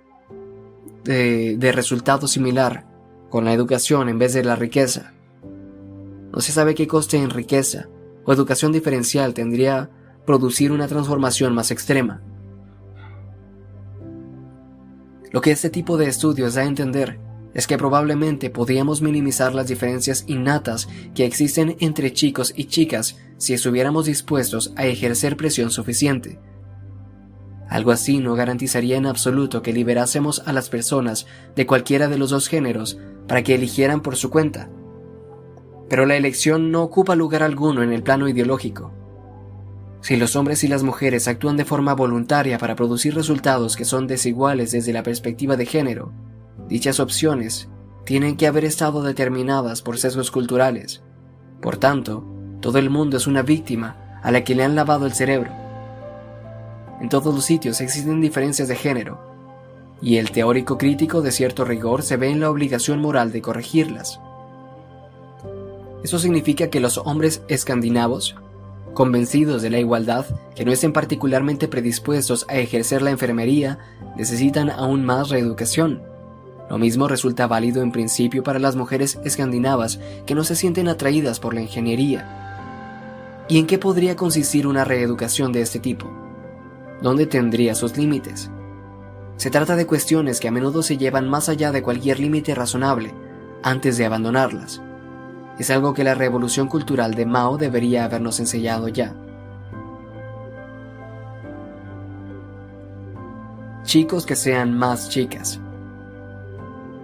de, 1.04 1.56
de 1.56 1.72
resultado 1.72 2.26
similar 2.26 2.85
con 3.31 3.44
la 3.44 3.53
educación 3.53 4.08
en 4.08 4.19
vez 4.19 4.33
de 4.33 4.42
la 4.42 4.56
riqueza. 4.56 5.15
No 6.33 6.40
se 6.40 6.51
sabe 6.51 6.74
qué 6.74 6.88
coste 6.88 7.17
en 7.17 7.31
riqueza 7.31 7.88
o 8.24 8.33
educación 8.33 8.72
diferencial 8.72 9.35
tendría 9.35 9.90
producir 10.28 10.72
una 10.72 10.86
transformación 10.86 11.54
más 11.54 11.70
extrema. 11.70 12.20
Lo 15.32 15.40
que 15.40 15.52
este 15.52 15.70
tipo 15.70 15.96
de 15.96 16.06
estudios 16.06 16.52
da 16.52 16.60
a 16.60 16.66
entender 16.66 17.18
es 17.54 17.66
que 17.66 17.78
probablemente 17.78 18.50
podríamos 18.50 19.00
minimizar 19.00 19.54
las 19.54 19.68
diferencias 19.68 20.24
innatas 20.26 20.86
que 21.14 21.24
existen 21.24 21.78
entre 21.80 22.12
chicos 22.12 22.52
y 22.54 22.66
chicas 22.66 23.16
si 23.38 23.54
estuviéramos 23.54 24.04
dispuestos 24.04 24.74
a 24.76 24.84
ejercer 24.84 25.38
presión 25.38 25.70
suficiente. 25.70 26.38
Algo 27.66 27.90
así 27.90 28.18
no 28.18 28.34
garantizaría 28.34 28.98
en 28.98 29.06
absoluto 29.06 29.62
que 29.62 29.72
liberásemos 29.72 30.42
a 30.44 30.52
las 30.52 30.68
personas 30.68 31.26
de 31.56 31.66
cualquiera 31.66 32.08
de 32.08 32.18
los 32.18 32.28
dos 32.28 32.48
géneros 32.48 32.98
para 33.26 33.42
que 33.42 33.54
eligieran 33.54 34.02
por 34.02 34.16
su 34.16 34.28
cuenta. 34.28 34.68
Pero 35.88 36.04
la 36.04 36.16
elección 36.16 36.70
no 36.70 36.82
ocupa 36.82 37.16
lugar 37.16 37.42
alguno 37.42 37.82
en 37.82 37.94
el 37.94 38.02
plano 38.02 38.28
ideológico. 38.28 38.97
Si 40.00 40.16
los 40.16 40.36
hombres 40.36 40.62
y 40.64 40.68
las 40.68 40.82
mujeres 40.82 41.26
actúan 41.28 41.56
de 41.56 41.64
forma 41.64 41.94
voluntaria 41.94 42.58
para 42.58 42.76
producir 42.76 43.14
resultados 43.14 43.76
que 43.76 43.84
son 43.84 44.06
desiguales 44.06 44.70
desde 44.70 44.92
la 44.92 45.02
perspectiva 45.02 45.56
de 45.56 45.66
género, 45.66 46.12
dichas 46.68 47.00
opciones 47.00 47.68
tienen 48.04 48.36
que 48.36 48.47
haber 48.47 48.64
estado 48.64 49.02
determinadas 49.02 49.82
por 49.82 49.98
sesgos 49.98 50.31
culturales. 50.31 51.02
Por 51.60 51.76
tanto, 51.76 52.24
todo 52.60 52.78
el 52.78 52.90
mundo 52.90 53.16
es 53.16 53.26
una 53.26 53.42
víctima 53.42 54.20
a 54.22 54.31
la 54.31 54.44
que 54.44 54.54
le 54.54 54.64
han 54.64 54.76
lavado 54.76 55.04
el 55.06 55.12
cerebro. 55.12 55.50
En 57.00 57.08
todos 57.08 57.34
los 57.34 57.44
sitios 57.44 57.81
existen 57.81 58.20
diferencias 58.20 58.68
de 58.68 58.76
género, 58.76 59.20
y 60.00 60.16
el 60.16 60.31
teórico 60.31 60.78
crítico 60.78 61.22
de 61.22 61.32
cierto 61.32 61.64
rigor 61.64 62.02
se 62.02 62.16
ve 62.16 62.31
en 62.31 62.40
la 62.40 62.50
obligación 62.50 63.00
moral 63.00 63.32
de 63.32 63.42
corregirlas. 63.42 64.20
Eso 66.02 66.18
significa 66.18 66.70
que 66.70 66.81
los 66.81 66.98
hombres 66.98 67.42
escandinavos, 67.48 68.36
convencidos 68.94 69.62
de 69.62 69.71
la 69.71 69.78
igualdad, 69.78 70.26
que 70.54 70.65
no 70.65 70.72
estén 70.72 70.92
particularmente 70.92 71.69
predispuestos 71.69 72.47
a 72.49 72.56
ejercer 72.56 73.03
la 73.03 73.10
enfermería, 73.10 73.78
necesitan 74.17 74.71
aún 74.71 75.04
más 75.04 75.28
reeducación. 75.28 76.03
Lo 76.69 76.78
mismo 76.78 77.08
resulta 77.08 77.47
válido 77.47 77.83
en 77.83 77.92
principio 77.92 78.42
para 78.42 78.58
las 78.58 78.76
mujeres 78.76 79.19
escandinavas 79.24 79.99
que 80.26 80.35
no 80.35 80.44
se 80.44 80.54
sienten 80.54 80.88
atraídas 80.88 81.40
por 81.40 81.54
la 81.54 81.62
ingeniería. 81.62 83.44
¿Y 83.49 83.58
en 83.58 83.67
qué 83.67 83.78
podría 83.78 84.17
consistir 84.17 84.67
una 84.67 84.85
reeducación 84.85 85.53
de 85.53 85.62
este 85.62 85.78
tipo? 85.78 86.10
¿Dónde 87.01 87.26
tendría 87.26 87.74
sus 87.74 87.97
límites? 87.97 88.51
Se 89.37 89.51
trata 89.51 89.76
de 89.76 89.87
cuestiones 89.87 90.40
que 90.40 90.49
a 90.49 90.51
menudo 90.51 90.83
se 90.83 90.99
llevan 90.99 91.28
más 91.28 91.49
allá 91.49 91.72
de 91.72 91.83
cualquier 91.83 92.21
límite 92.21 92.54
razonable 92.54 93.15
antes 93.62 93.97
de 93.97 94.04
abandonarlas. 94.04 94.83
Es 95.58 95.71
algo 95.71 95.92
que 95.92 96.05
la 96.05 96.15
revolución 96.15 96.69
cultural 96.69 97.15
de 97.15 97.26
Mao 97.26 97.58
debería 97.58 98.05
habernos 98.05 98.39
enseñado 98.39 98.89
ya. 98.89 99.15
Chicos 103.83 104.26
que 104.26 104.37
sean 104.37 104.76
más 104.76 105.08
chicas. 105.08 105.60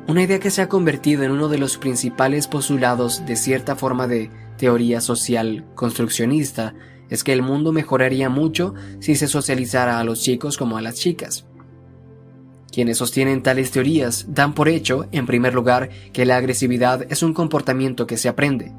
Una 0.07 0.23
idea 0.23 0.39
que 0.39 0.51
se 0.51 0.61
ha 0.61 0.69
convertido 0.69 1.23
en 1.23 1.33
uno 1.33 1.49
de 1.49 1.57
los 1.59 1.79
principales 1.79 2.47
postulados 2.47 3.25
de 3.25 3.37
cierta 3.37 3.75
forma 3.75 4.07
de 4.07 4.31
teoría 4.59 5.01
social 5.01 5.65
construccionista 5.75 6.75
es 7.09 7.25
que 7.25 7.33
el 7.33 7.43
mundo 7.43 7.73
mejoraría 7.73 8.29
mucho 8.29 8.75
si 9.01 9.17
se 9.17 9.29
socializara 9.29 9.99
a 9.99 10.05
los 10.05 10.21
chicos 10.21 10.59
como 10.59 10.77
a 10.77 10.83
las 10.83 10.97
chicas. 10.97 11.47
Quienes 12.75 12.99
sostienen 12.99 13.45
tales 13.45 13.71
teorías 13.71 14.27
dan 14.31 14.53
por 14.53 14.69
hecho, 14.69 15.07
en 15.13 15.27
primer 15.27 15.55
lugar, 15.55 15.91
que 16.13 16.27
la 16.27 16.37
agresividad 16.37 17.07
es 17.09 17.23
un 17.23 17.33
comportamiento 17.33 18.09
que 18.09 18.17
se 18.17 18.29
aprende, 18.29 18.73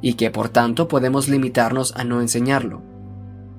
y 0.00 0.14
que 0.14 0.30
por 0.30 0.50
tanto 0.50 0.86
podemos 0.86 1.28
limitarnos 1.28 1.92
a 1.96 2.04
no 2.04 2.20
enseñarlo. 2.20 2.80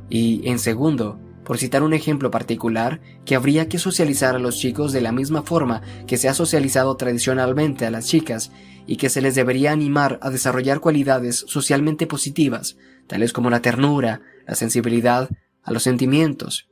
Y, 0.10 0.48
en 0.48 0.60
segundo, 0.60 1.20
por 1.44 1.58
citar 1.58 1.84
un 1.84 1.92
ejemplo 1.92 2.32
particular, 2.32 3.02
que 3.26 3.36
habría 3.36 3.68
que 3.68 3.80
socializar 3.80 4.34
a 4.34 4.40
los 4.40 4.58
chicos 4.58 4.94
de 4.94 5.02
la 5.02 5.12
misma 5.12 5.42
forma 5.42 5.82
que 6.08 6.16
se 6.16 6.30
ha 6.30 6.34
socializado 6.34 6.96
tradicionalmente 6.96 7.86
a 7.86 7.92
las 7.92 8.08
chicas, 8.08 8.54
y 8.88 8.96
que 8.96 9.10
se 9.10 9.22
les 9.22 9.36
debería 9.36 9.74
animar 9.74 10.20
a 10.22 10.30
desarrollar 10.30 10.80
cualidades 10.80 11.44
socialmente 11.50 12.08
positivas, 12.08 12.78
tales 13.08 13.34
como 13.34 13.50
la 13.50 13.62
ternura, 13.62 14.22
la 14.48 14.56
sensibilidad 14.56 15.30
a 15.64 15.72
los 15.74 15.84
sentimientos, 15.84 16.70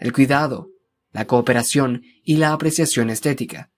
el 0.00 0.14
cuidado, 0.14 0.70
la 1.14 1.26
cooperación 1.26 2.02
y 2.24 2.36
la 2.36 2.52
apreciación 2.52 3.08
estética. 3.08 3.70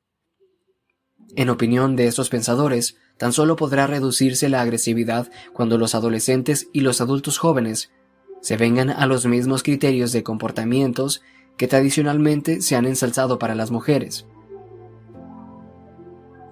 En 1.36 1.51
opinión 1.51 1.94
de 1.94 2.06
estos 2.06 2.31
pensadores, 2.31 2.97
tan 3.19 3.33
solo 3.33 3.56
podrá 3.56 3.86
reducirse 3.86 4.49
la 4.49 4.62
agresividad 4.62 5.31
cuando 5.52 5.76
los 5.78 5.94
adolescentes 5.94 6.69
y 6.72 6.81
los 6.81 7.01
adultos 7.01 7.38
jóvenes 7.38 7.92
se 8.40 8.56
vengan 8.56 8.90
a 8.90 9.06
los 9.06 9.26
mismos 9.26 9.62
criterios 9.62 10.12
de 10.12 10.22
comportamientos 10.22 11.22
que 11.58 11.69
tradicionalmente 11.69 12.62
se 12.62 12.74
han 12.74 12.86
ensalzado 12.86 13.38
para 13.38 13.54
las 13.54 13.70
mujeres. 13.70 14.26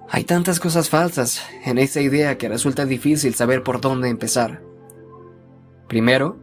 Hay 0.09 0.25
tantas 0.25 0.61
cosas 0.61 0.91
falsas 0.91 1.43
en 1.65 1.79
esta 1.79 2.01
idea 2.03 2.37
que 2.37 2.49
resulta 2.49 2.85
difícil 2.85 3.35
saber 3.35 3.63
por 3.63 3.81
dónde 3.81 4.11
empezar. 4.11 4.63
Primero, 5.89 6.39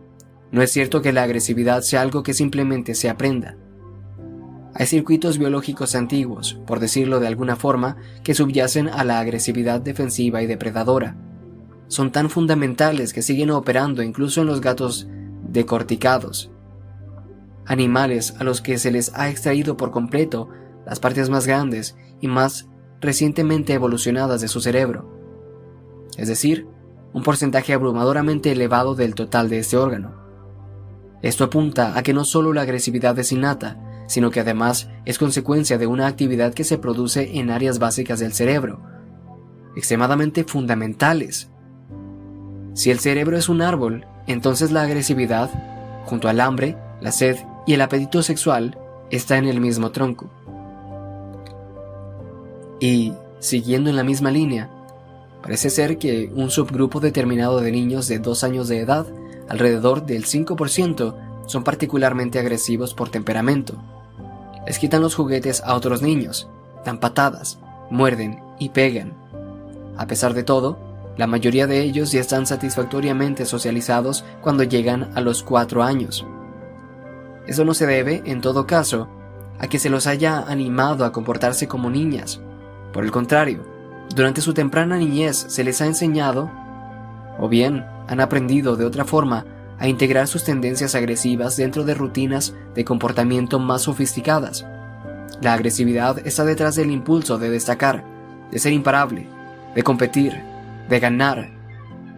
no 0.52 0.64
es 0.64 0.72
cierto 0.72 1.02
que 1.02 1.14
la 1.14 1.24
agresividad 1.24 1.82
sea 1.82 2.02
algo 2.02 2.24
que 2.24 2.34
simplemente 2.34 2.96
se 2.96 3.10
aprenda. 3.10 3.58
Hay 4.74 4.86
circuitos 4.86 5.38
biológicos 5.38 5.96
antiguos, 5.96 6.60
por 6.66 6.80
decirlo 6.80 7.20
de 7.20 7.28
alguna 7.28 7.56
forma, 7.56 7.98
que 8.24 8.34
subyacen 8.34 8.88
a 8.88 9.04
la 9.04 9.20
agresividad 9.20 9.82
defensiva 9.82 10.42
y 10.42 10.48
depredadora. 10.48 11.18
Son 11.88 12.12
tan 12.12 12.30
fundamentales 12.30 13.12
que 13.12 13.22
siguen 13.22 13.52
operando 13.52 14.02
incluso 14.02 14.42
en 14.42 14.48
los 14.48 14.62
gatos 14.62 15.08
decorticados, 15.50 16.52
animales 17.66 18.36
a 18.40 18.46
los 18.46 18.62
que 18.62 18.78
se 18.78 18.92
les 18.92 19.14
ha 19.14 19.30
extraído 19.30 19.76
por 19.76 19.92
completo 19.92 20.50
las 20.86 21.00
partes 21.00 21.30
más 21.30 21.46
grandes 21.46 21.98
y 22.22 22.28
más 22.28 22.70
recientemente 23.02 23.74
evolucionadas 23.74 24.42
de 24.42 24.48
su 24.48 24.62
cerebro, 24.62 25.20
es 26.18 26.28
decir, 26.28 26.68
un 27.14 27.24
porcentaje 27.24 27.74
abrumadoramente 27.74 28.52
elevado 28.52 28.96
del 28.96 29.16
total 29.16 29.50
de 29.50 29.60
este 29.60 29.76
órgano. 29.76 30.16
Esto 31.22 31.44
apunta 31.44 31.98
a 31.98 32.04
que 32.04 32.14
no 32.14 32.24
solo 32.24 32.54
la 32.54 32.62
agresividad 32.62 33.18
es 33.20 33.32
innata, 33.32 33.91
sino 34.12 34.30
que 34.30 34.42
además 34.42 34.90
es 35.06 35.18
consecuencia 35.18 35.78
de 35.78 35.88
una 35.88 36.06
actividad 36.06 36.54
que 36.54 36.66
se 36.66 36.78
produce 36.78 37.40
en 37.40 37.50
áreas 37.50 37.80
básicas 37.80 38.20
del 38.20 38.34
cerebro, 38.34 38.82
extremadamente 39.74 40.44
fundamentales. 40.44 41.50
Si 42.74 42.92
el 42.92 43.00
cerebro 43.00 43.38
es 43.38 43.48
un 43.48 43.62
árbol, 43.62 44.06
entonces 44.28 44.70
la 44.74 44.82
agresividad, 44.82 45.50
junto 46.04 46.28
al 46.28 46.42
hambre, 46.42 46.76
la 47.00 47.14
sed 47.14 47.38
y 47.66 47.72
el 47.72 47.80
apetito 47.80 48.22
sexual, 48.22 48.78
está 49.12 49.38
en 49.38 49.46
el 49.46 49.62
mismo 49.62 49.92
tronco. 49.92 50.30
Y, 52.82 53.14
siguiendo 53.40 53.90
en 53.90 53.96
la 53.96 54.04
misma 54.04 54.30
línea, 54.30 54.70
parece 55.42 55.70
ser 55.70 55.98
que 55.98 56.30
un 56.36 56.50
subgrupo 56.50 57.00
determinado 57.00 57.62
de 57.62 57.72
niños 57.72 58.10
de 58.10 58.20
dos 58.20 58.44
años 58.44 58.68
de 58.68 58.80
edad, 58.80 59.06
alrededor 59.48 60.06
del 60.06 60.26
5%, 60.26 61.16
son 61.46 61.64
particularmente 61.64 62.40
agresivos 62.40 62.94
por 62.94 63.08
temperamento 63.08 63.82
les 64.66 64.80
quitan 64.80 65.02
los 65.02 65.16
juguetes 65.16 65.62
a 65.66 65.76
otros 65.76 66.02
niños, 66.02 66.48
dan 66.86 67.00
patadas, 67.00 67.60
muerden 67.90 68.42
y 68.60 68.70
pegan. 68.70 69.14
A 69.98 70.08
pesar 70.08 70.34
de 70.34 70.44
todo, 70.44 70.78
la 71.18 71.28
mayoría 71.28 71.68
de 71.68 71.82
ellos 71.82 72.12
ya 72.12 72.22
están 72.22 72.46
satisfactoriamente 72.46 73.46
socializados 73.46 74.24
cuando 74.42 74.64
llegan 74.64 75.12
a 75.16 75.22
los 75.22 75.44
cuatro 75.44 75.84
años. 75.84 76.26
Eso 77.48 77.66
no 77.66 77.74
se 77.74 77.86
debe, 77.86 78.22
en 78.26 78.42
todo 78.42 78.66
caso, 78.66 79.08
a 79.60 79.68
que 79.68 79.80
se 79.80 79.90
los 79.90 80.08
haya 80.08 80.40
animado 80.40 81.06
a 81.06 81.12
comportarse 81.12 81.68
como 81.68 81.90
niñas. 81.90 82.40
Por 82.94 83.04
el 83.04 83.12
contrario, 83.12 83.64
durante 84.16 84.42
su 84.42 84.54
temprana 84.54 84.98
niñez 84.98 85.38
se 85.48 85.64
les 85.64 85.82
ha 85.82 85.86
enseñado, 85.86 86.50
o 87.40 87.48
bien 87.50 87.86
han 88.08 88.20
aprendido 88.20 88.76
de 88.76 88.86
otra 88.86 89.06
forma, 89.06 89.46
a 89.82 89.88
integrar 89.88 90.28
sus 90.28 90.44
tendencias 90.44 90.94
agresivas 90.94 91.58
dentro 91.58 91.84
de 91.84 91.96
rutinas 91.96 92.54
de 92.76 92.86
comportamiento 92.86 93.58
más 93.58 93.82
sofisticadas. 93.82 94.64
La 95.42 95.54
agresividad 95.54 96.26
está 96.26 96.46
detrás 96.46 96.76
del 96.76 96.92
impulso 96.92 97.40
de 97.40 97.50
destacar, 97.50 98.06
de 98.52 98.60
ser 98.60 98.74
imparable, 98.74 99.28
de 99.74 99.82
competir, 99.82 100.40
de 100.88 101.00
ganar, 101.00 101.50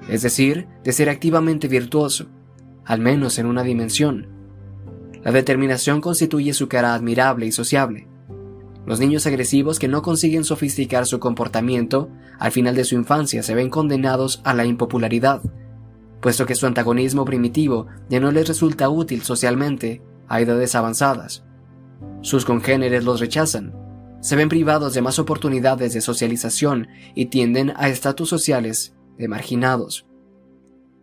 es 0.09 0.23
decir, 0.23 0.67
de 0.83 0.91
ser 0.91 1.09
activamente 1.09 1.69
virtuoso, 1.69 2.25
al 2.83 2.99
menos 2.99 3.39
en 3.39 3.45
una 3.45 3.63
dimensión. 3.63 4.27
La 5.23 5.31
determinación 5.31 6.01
constituye 6.01 6.53
su 6.53 6.67
cara 6.67 6.93
admirable 6.93 7.45
y 7.45 7.53
sociable. 7.53 8.09
Los 8.85 8.99
niños 8.99 9.25
agresivos 9.25 9.79
que 9.79 9.87
no 9.87 10.01
consiguen 10.01 10.43
sofisticar 10.43 11.05
su 11.05 11.21
comportamiento 11.21 12.09
al 12.39 12.51
final 12.51 12.75
de 12.75 12.83
su 12.83 12.95
infancia 12.95 13.41
se 13.41 13.55
ven 13.55 13.69
condenados 13.69 14.41
a 14.43 14.53
la 14.53 14.65
impopularidad, 14.65 15.41
puesto 16.23 16.45
que 16.45 16.55
su 16.55 16.65
antagonismo 16.65 17.25
primitivo 17.25 17.87
ya 18.09 18.19
no 18.21 18.31
les 18.31 18.47
resulta 18.47 18.89
útil 18.89 19.21
socialmente 19.23 20.01
a 20.29 20.39
edades 20.39 20.73
avanzadas. 20.73 21.43
Sus 22.21 22.45
congéneres 22.45 23.03
los 23.03 23.19
rechazan, 23.19 23.75
se 24.21 24.37
ven 24.37 24.47
privados 24.47 24.93
de 24.93 25.01
más 25.01 25.19
oportunidades 25.19 25.93
de 25.93 25.99
socialización 25.99 26.87
y 27.13 27.25
tienden 27.25 27.73
a 27.75 27.89
estatus 27.89 28.29
sociales 28.29 28.95
de 29.17 29.27
marginados. 29.27 30.07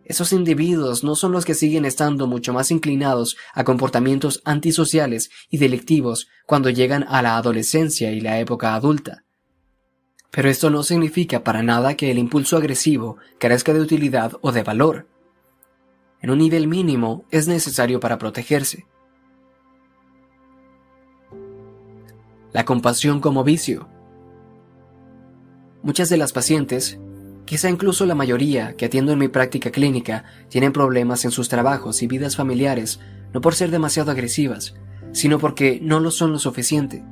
Esos 0.07 0.33
individuos 0.33 1.05
no 1.05 1.15
son 1.15 1.33
los 1.33 1.45
que 1.45 1.55
siguen 1.55 1.85
estando 1.85 2.27
mucho 2.27 2.55
más 2.55 2.71
inclinados 2.71 3.37
a 3.53 3.63
comportamientos 3.63 4.41
antisociales 4.47 5.31
y 5.51 5.59
delictivos 5.59 6.29
cuando 6.47 6.71
llegan 6.71 7.05
a 7.07 7.21
la 7.21 7.37
adolescencia 7.37 8.11
y 8.11 8.23
la 8.23 8.41
época 8.41 8.75
adulta. 8.75 9.25
Pero 10.31 10.49
esto 10.49 10.71
no 10.71 10.83
significa 10.83 11.43
para 11.43 11.63
nada 11.63 11.97
que 11.97 12.11
el 12.11 12.19
impulso 12.19 12.57
agresivo 12.57 13.17
carezca 13.39 13.73
de 13.73 13.81
utilidad 13.81 14.33
o 14.43 14.53
de 14.53 14.63
valor. 14.63 15.07
En 16.23 16.31
un 16.31 16.39
nivel 16.39 16.69
mínimo 16.69 17.25
es 17.31 17.49
necesario 17.49 17.99
para 17.99 18.19
protegerse. 18.19 18.87
La 22.53 22.65
compasión 22.65 23.21
como 23.21 23.43
vicio. 23.43 23.89
Muchas 25.83 26.11
de 26.11 26.17
las 26.17 26.33
pacientes, 26.33 26.99
quizá 27.45 27.71
incluso 27.71 28.07
la 28.07 28.15
mayoría 28.15 28.77
que 28.77 28.85
atiendo 28.85 29.13
en 29.13 29.19
mi 29.19 29.29
práctica 29.29 29.71
clínica, 29.71 30.25
tienen 30.49 30.73
problemas 30.73 31.25
en 31.25 31.31
sus 31.31 31.49
trabajos 31.49 32.03
y 32.03 32.07
vidas 32.07 32.37
familiares, 32.37 33.01
no 33.33 33.41
por 33.41 33.55
ser 33.55 33.71
demasiado 33.71 34.11
agresivas, 34.11 34.75
sino 35.13 35.39
porque 35.39 35.81
no 35.83 36.01
lo 36.01 36.11
son 36.11 36.33
lo 36.33 36.39
suficiente. 36.39 37.03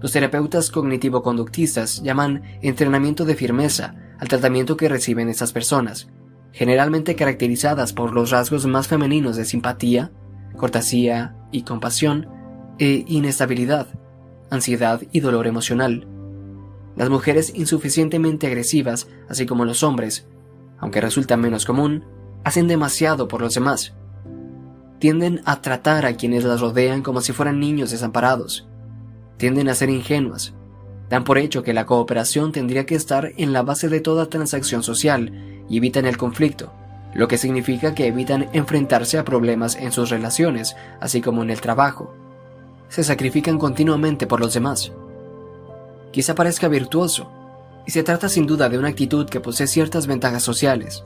Los 0.00 0.12
terapeutas 0.12 0.70
cognitivo-conductistas 0.70 2.02
llaman 2.02 2.42
entrenamiento 2.62 3.24
de 3.24 3.34
firmeza 3.34 3.94
al 4.18 4.28
tratamiento 4.28 4.76
que 4.76 4.88
reciben 4.88 5.28
estas 5.28 5.52
personas, 5.52 6.08
generalmente 6.52 7.16
caracterizadas 7.16 7.92
por 7.92 8.12
los 8.12 8.30
rasgos 8.30 8.66
más 8.66 8.88
femeninos 8.88 9.36
de 9.36 9.44
simpatía, 9.44 10.10
cortesía 10.56 11.36
y 11.52 11.62
compasión, 11.62 12.28
e 12.78 13.04
inestabilidad, 13.06 13.88
ansiedad 14.50 15.02
y 15.12 15.20
dolor 15.20 15.46
emocional. 15.46 16.08
Las 16.96 17.10
mujeres 17.10 17.52
insuficientemente 17.54 18.46
agresivas, 18.46 19.06
así 19.28 19.44
como 19.44 19.66
los 19.66 19.82
hombres, 19.82 20.26
aunque 20.78 21.02
resulta 21.02 21.36
menos 21.36 21.66
común, 21.66 22.04
hacen 22.42 22.68
demasiado 22.68 23.28
por 23.28 23.42
los 23.42 23.54
demás. 23.54 23.94
Tienden 24.98 25.42
a 25.44 25.60
tratar 25.60 26.06
a 26.06 26.16
quienes 26.16 26.44
las 26.44 26.62
rodean 26.62 27.02
como 27.02 27.20
si 27.20 27.32
fueran 27.32 27.60
niños 27.60 27.90
desamparados, 27.90 28.69
tienden 29.40 29.70
a 29.70 29.74
ser 29.74 29.88
ingenuas. 29.88 30.52
Dan 31.08 31.24
por 31.24 31.38
hecho 31.38 31.64
que 31.64 31.72
la 31.72 31.86
cooperación 31.86 32.52
tendría 32.52 32.86
que 32.86 32.94
estar 32.94 33.32
en 33.38 33.52
la 33.52 33.62
base 33.62 33.88
de 33.88 34.00
toda 34.00 34.26
transacción 34.26 34.84
social 34.84 35.32
y 35.68 35.78
evitan 35.78 36.04
el 36.04 36.18
conflicto, 36.18 36.72
lo 37.14 37.26
que 37.26 37.38
significa 37.38 37.94
que 37.94 38.06
evitan 38.06 38.48
enfrentarse 38.52 39.18
a 39.18 39.24
problemas 39.24 39.76
en 39.76 39.92
sus 39.92 40.10
relaciones, 40.10 40.76
así 41.00 41.22
como 41.22 41.42
en 41.42 41.50
el 41.50 41.60
trabajo. 41.60 42.14
se 42.88 43.04
sacrifican 43.04 43.56
continuamente 43.56 44.26
por 44.26 44.40
los 44.40 44.52
demás. 44.52 44.90
Quizá 46.10 46.34
parezca 46.34 46.66
virtuoso, 46.66 47.30
y 47.86 47.92
se 47.92 48.02
trata 48.02 48.28
sin 48.28 48.48
duda 48.48 48.68
de 48.68 48.78
una 48.78 48.88
actitud 48.88 49.28
que 49.28 49.38
posee 49.38 49.68
ciertas 49.68 50.08
ventajas 50.08 50.42
sociales, 50.42 51.04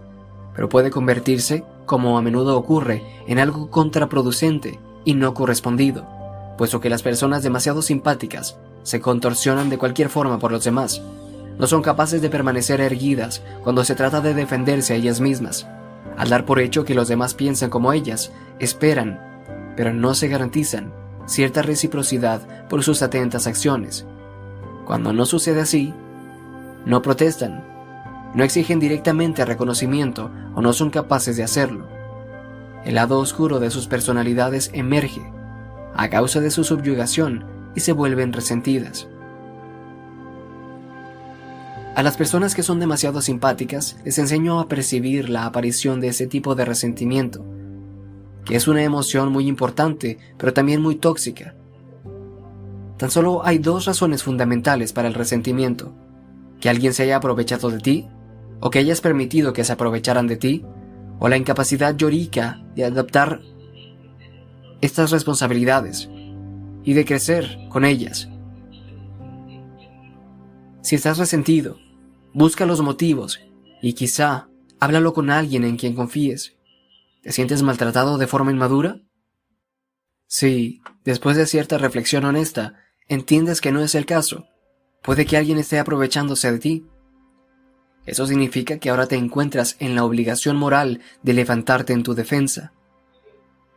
pero 0.55 0.71
puede 0.71 0.91
convertirse, 0.91 1.63
como 1.85 2.17
a 2.17 2.23
menudo 2.23 2.57
ocurre, 2.57 3.03
en 3.29 3.39
algo 3.39 3.71
contraproducente 3.71 4.81
y 5.05 5.13
no 5.13 5.35
correspondido, 5.35 6.07
puesto 6.57 6.81
que 6.81 6.91
las 6.91 7.03
personas 7.03 7.43
demasiado 7.43 7.83
simpáticas 7.83 8.57
se 8.83 9.01
contorsionan 9.01 9.71
de 9.71 9.79
cualquier 9.79 10.09
forma 10.09 10.39
por 10.39 10.53
los 10.53 10.65
demás, 10.65 11.03
no 11.59 11.67
son 11.67 11.83
capaces 11.83 12.21
de 12.21 12.31
permanecer 12.31 12.81
erguidas 12.81 13.43
cuando 13.63 13.85
se 13.85 13.95
trata 13.95 14.21
de 14.21 14.35
defenderse 14.35 14.93
a 14.93 14.97
ellas 14.97 15.21
mismas, 15.21 15.67
al 16.17 16.29
dar 16.29 16.45
por 16.45 16.61
hecho 16.61 16.85
que 16.85 16.95
los 16.95 17.09
demás 17.09 17.35
piensan 17.35 17.71
como 17.71 17.93
ellas, 17.93 18.33
esperan, 18.59 19.21
pero 19.77 19.93
no 19.93 20.15
se 20.15 20.29
garantizan 20.29 20.93
cierta 21.27 21.63
reciprocidad 21.63 22.69
por 22.69 22.83
sus 22.83 23.03
atentas 23.03 23.47
acciones. 23.47 24.05
Cuando 24.85 25.13
no 25.13 25.27
sucede 25.27 25.61
así, 25.61 25.95
no 26.85 27.03
protestan, 27.03 27.65
no 28.35 28.45
exigen 28.45 28.81
directamente 28.81 29.45
reconocimiento 29.45 30.31
o 30.55 30.61
no 30.61 30.73
son 30.73 30.91
capaces 30.91 31.37
de 31.37 31.45
hacerlo. 31.45 31.87
El 32.85 32.97
lado 32.97 33.19
oscuro 33.19 33.61
de 33.61 33.71
sus 33.71 33.87
personalidades 33.87 34.71
emerge 34.75 35.23
a 35.97 36.09
causa 36.11 36.41
de 36.41 36.51
su 36.51 36.65
subyugación 36.65 37.45
y 37.75 37.81
se 37.81 37.93
vuelven 37.93 38.33
resentidas. 38.33 39.09
A 41.95 42.03
las 42.03 42.17
personas 42.17 42.57
que 42.57 42.65
son 42.65 42.81
demasiado 42.81 43.23
simpáticas 43.23 43.97
les 44.05 44.19
enseño 44.19 44.59
a 44.59 44.69
percibir 44.69 45.29
la 45.29 45.47
aparición 45.47 46.01
de 46.01 46.09
ese 46.09 46.27
tipo 46.27 46.57
de 46.57 46.65
resentimiento, 46.65 47.45
que 48.45 48.57
es 48.57 48.67
una 48.67 48.83
emoción 48.83 49.31
muy 49.31 49.47
importante, 49.47 50.19
pero 50.37 50.53
también 50.53 50.83
muy 50.83 50.97
tóxica. 50.97 51.55
Tan 52.99 53.11
solo 53.11 53.45
hay 53.45 53.59
dos 53.59 53.85
razones 53.85 54.25
fundamentales 54.25 54.93
para 54.93 55.07
el 55.07 55.15
resentimiento, 55.15 55.95
que 56.61 56.69
alguien 56.69 56.95
se 56.95 57.05
haya 57.05 57.17
aprovechado 57.17 57.71
de 57.71 57.79
ti, 57.79 58.09
o 58.61 58.71
que 58.71 58.81
hayas 58.81 59.01
permitido 59.01 59.53
que 59.53 59.63
se 59.63 59.73
aprovecharan 59.73 60.27
de 60.27 60.37
ti, 60.37 60.65
o 61.21 61.29
la 61.29 61.37
incapacidad 61.37 61.97
llorica 61.97 62.65
de 62.75 62.85
adaptar 62.85 63.41
estas 64.85 65.11
responsabilidades 65.11 66.11
y 66.85 66.93
de 66.93 67.07
crecer 67.07 67.59
con 67.71 67.87
ellas. 67.87 68.29
Si 70.83 70.95
estás 70.95 71.17
resentido, 71.17 71.79
busca 72.35 72.67
los 72.67 72.83
motivos 72.83 73.41
y 73.81 73.95
quizá 73.95 74.49
háblalo 74.81 75.15
con 75.15 75.31
alguien 75.31 75.65
en 75.65 75.79
quien 75.79 75.95
confíes. 75.95 76.57
¿Te 77.23 77.33
sientes 77.33 77.63
maltratado 77.63 78.19
de 78.19 78.27
forma 78.27 78.51
inmadura? 78.51 79.01
Si, 80.27 80.83
después 81.03 81.39
de 81.39 81.47
cierta 81.47 81.79
reflexión 81.79 82.27
honesta, 82.27 82.75
entiendes 83.09 83.63
que 83.63 83.73
no 83.73 83.81
es 83.81 83.95
el 83.95 84.05
caso, 84.05 84.49
puede 85.03 85.25
que 85.25 85.39
alguien 85.39 85.57
esté 85.57 85.79
aprovechándose 85.79 86.53
de 86.53 86.59
ti. 86.59 86.87
Eso 88.05 88.27
significa 88.27 88.79
que 88.79 88.91
ahora 88.91 89.07
te 89.07 89.17
encuentras 89.17 89.77
en 89.79 89.95
la 89.95 90.05
obligación 90.05 90.57
moral 90.57 91.01
de 91.23 91.33
levantarte 91.33 91.95
en 91.95 92.03
tu 92.03 92.15
defensa. 92.15 92.75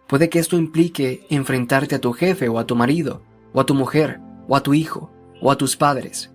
Puede 0.07 0.29
que 0.29 0.39
esto 0.39 0.57
implique 0.57 1.25
enfrentarte 1.29 1.95
a 1.95 2.01
tu 2.01 2.13
jefe 2.13 2.47
o 2.47 2.59
a 2.59 2.65
tu 2.65 2.75
marido, 2.75 3.21
o 3.53 3.59
a 3.59 3.65
tu 3.65 3.73
mujer, 3.73 4.19
o 4.47 4.55
a 4.55 4.63
tu 4.63 4.73
hijo, 4.73 5.11
o 5.41 5.51
a 5.51 5.57
tus 5.57 5.75
padres. 5.75 6.31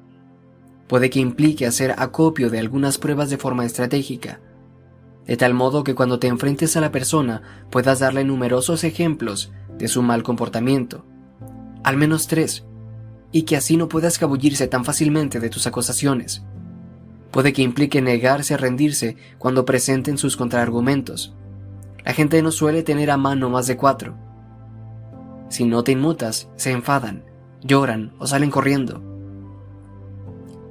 Puede 0.89 1.09
que 1.09 1.21
implique 1.21 1.67
hacer 1.67 1.95
acopio 1.97 2.51
de 2.51 2.59
algunas 2.59 2.99
pruebas 2.99 3.31
de 3.31 3.39
forma 3.39 3.65
estratégica, 3.65 4.41
de 5.27 5.37
tal 5.37 5.55
modo 5.55 5.85
que 5.85 5.95
cuando 5.95 6.19
te 6.19 6.27
enfrentes 6.27 6.77
a 6.77 6.81
la 6.81 6.93
persona 6.93 7.43
puedas 7.71 8.01
darle 8.01 8.25
numerosos 8.25 8.85
ejemplos 8.85 9.53
de 9.79 9.89
su 9.89 10.03
mal 10.03 10.23
comportamiento, 10.23 11.07
al 11.83 11.97
menos 11.97 12.27
tres, 12.27 12.65
y 13.31 13.43
que 13.43 13.57
así 13.57 13.77
no 13.77 13.89
pueda 13.89 14.09
escabullirse 14.09 14.67
tan 14.67 14.85
fácilmente 14.85 15.41
de 15.41 15.49
tus 15.49 15.67
acusaciones. 15.67 16.43
Puede 17.31 17.55
que 17.55 17.63
implique 17.63 18.03
negarse 18.03 18.53
a 18.53 18.59
rendirse 18.59 19.17
cuando 19.39 19.65
presenten 19.65 20.19
sus 20.19 20.37
contraargumentos. 20.37 21.35
La 22.05 22.13
gente 22.13 22.43
no 22.43 22.51
suele 22.51 22.83
tener 22.83 23.11
a 23.11 23.17
mano 23.17 23.49
más 23.49 23.67
de 23.67 23.77
cuatro. 23.77 24.17
Si 25.49 25.65
no 25.65 25.85
te 25.85 25.93
inmutas, 25.93 26.49
se 26.57 26.73
enfadan, 26.73 27.25
lloran 27.63 28.13
o 28.19 28.27
salen 28.27 28.51
corriendo. 28.51 29.03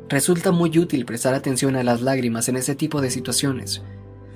Resulta 0.09 0.51
muy 0.51 0.77
útil 0.77 1.05
prestar 1.05 1.33
atención 1.33 1.75
a 1.77 1.83
las 1.83 2.01
lágrimas 2.01 2.49
en 2.49 2.57
ese 2.57 2.75
tipo 2.75 2.99
de 2.99 3.11
situaciones. 3.11 3.81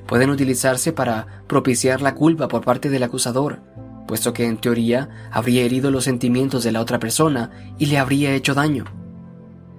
Pueden 0.08 0.29
utilizarse 0.29 0.94
para 0.94 1.44
propiciar 1.47 2.01
la 2.01 2.15
culpa 2.15 2.47
por 2.47 2.63
parte 2.63 2.90
del 2.90 3.03
acusador, 3.03 3.60
puesto 4.08 4.31
que 4.31 4.45
en 4.45 4.58
teoría 4.58 5.10
habría 5.31 5.63
herido 5.63 5.92
los 5.92 6.06
sentimientos 6.06 6.63
de 6.63 6.72
la 6.72 6.79
otra 6.79 6.99
persona 6.99 7.74
y 7.78 7.88
le 7.88 7.97
habría 7.97 8.33
hecho 8.33 8.53
daño. 8.53 8.85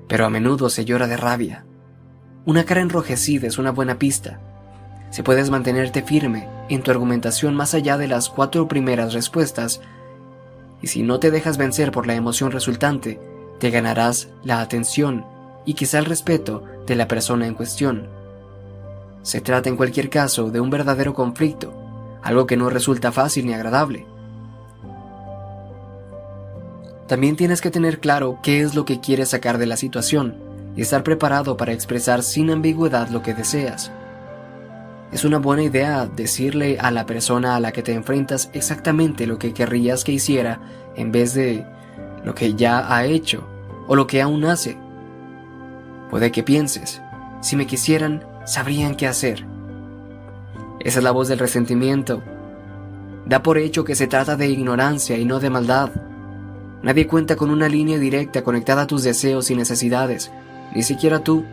Pero 0.09 0.27
a 0.27 0.31
menudo 0.31 0.69
se 0.69 0.85
llora 0.85 1.07
de 1.07 1.17
rabia. 1.17 1.65
Una 2.45 2.65
cara 2.65 2.83
enrojecida 2.83 3.47
es 3.47 3.57
una 3.57 3.71
buena 3.71 3.99
pista. 3.99 4.41
Si 5.11 5.23
puedes 5.23 5.49
mantenerte 5.49 6.03
firme 6.03 6.56
en 6.69 6.83
tu 6.83 6.91
argumentación 6.91 7.55
más 7.55 7.75
allá 7.75 7.97
de 7.99 8.09
las 8.09 8.29
cuatro 8.29 8.69
primeras 8.69 9.13
respuestas, 9.13 9.81
y 10.83 10.89
si 10.89 11.03
no 11.03 11.19
te 11.19 11.31
dejas 11.31 11.57
vencer 11.57 11.91
por 11.91 12.07
la 12.07 12.15
emoción 12.15 12.51
resultante, 12.51 13.21
te 13.59 13.71
ganarás 13.71 14.29
la 14.45 14.61
atención 14.61 15.25
y 15.65 15.75
quizá 15.75 15.99
el 15.99 16.05
respeto 16.05 16.63
de 16.87 16.97
la 16.97 17.09
persona 17.09 17.47
en 17.47 17.55
cuestión. 17.55 18.09
Se 19.23 19.41
trata 19.41 19.69
en 19.69 19.77
cualquier 19.77 20.11
caso 20.11 20.51
de 20.51 20.61
un 20.61 20.71
verdadero 20.71 21.15
conflicto, 21.15 21.73
algo 22.23 22.47
que 22.47 22.57
no 22.57 22.71
resulta 22.71 23.13
fácil 23.13 23.47
ni 23.47 23.55
agradable. 23.55 24.07
También 27.09 27.37
tienes 27.37 27.61
que 27.61 27.71
tener 27.71 28.01
claro 28.01 28.39
qué 28.43 28.61
es 28.61 28.75
lo 28.75 28.85
que 28.85 29.01
quieres 29.01 29.31
sacar 29.31 29.59
de 29.59 29.67
la 29.67 29.77
situación 29.77 30.37
y 30.77 30.83
estar 30.83 31.03
preparado 31.03 31.57
para 31.57 31.73
expresar 31.73 32.23
sin 32.23 32.51
ambigüedad 32.51 33.09
lo 33.09 33.23
que 33.23 33.35
deseas. 33.35 33.91
Es 35.13 35.25
una 35.25 35.39
buena 35.39 35.63
idea 35.63 36.07
decirle 36.07 36.79
a 36.81 36.91
la 36.91 37.07
persona 37.07 37.57
a 37.57 37.61
la 37.61 37.73
que 37.73 37.83
te 37.83 37.93
enfrentas 37.93 38.51
exactamente 38.53 39.27
lo 39.27 39.39
que 39.39 39.55
querrías 39.55 40.05
que 40.05 40.13
hiciera 40.13 40.61
en 40.97 41.13
vez 41.13 41.35
de 41.35 41.65
lo 42.25 42.35
que 42.35 42.55
ya 42.55 42.93
ha 42.93 43.07
hecho 43.07 43.47
o 43.87 43.95
lo 43.95 44.07
que 44.07 44.21
aún 44.21 44.45
hace. 44.45 44.77
Puede 46.11 46.33
que 46.33 46.43
pienses, 46.43 47.01
si 47.41 47.57
me 47.57 47.67
quisieran, 47.67 48.25
sabrían 48.45 48.97
qué 48.97 49.07
hacer. 49.07 49.47
Esa 50.81 50.99
es 50.99 51.05
la 51.05 51.13
voz 51.13 51.29
del 51.29 51.39
resentimiento. 51.39 52.23
Da 53.27 53.43
por 53.43 53.59
hecho 53.59 53.85
que 53.85 53.95
se 53.95 54.07
trata 54.07 54.37
de 54.37 54.49
ignorancia 54.49 55.17
y 55.17 55.25
no 55.25 55.41
de 55.41 55.51
maldad. 55.51 55.91
Nadie 56.83 57.07
cuenta 57.07 57.37
con 57.37 57.51
una 57.51 57.69
línea 57.69 57.99
directa 57.99 58.43
conectada 58.43 58.83
a 58.83 58.87
tus 58.87 59.03
deseos 59.03 59.51
y 59.51 59.57
necesidades, 59.57 60.31
ni 60.75 60.83
siquiera 60.83 61.21
tú. 61.21 61.45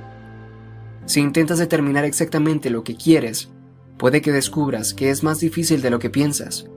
Si 1.05 1.19
intentas 1.19 1.59
determinar 1.59 2.05
exactamente 2.05 2.69
lo 2.69 2.83
que 2.83 2.95
quieres, 2.95 3.51
puede 3.97 4.21
que 4.21 4.31
descubras 4.31 4.93
que 4.93 5.09
es 5.09 5.23
más 5.23 5.39
difícil 5.39 5.81
de 5.81 5.89
lo 5.89 5.99
que 5.99 6.09
piensas. 6.09 6.69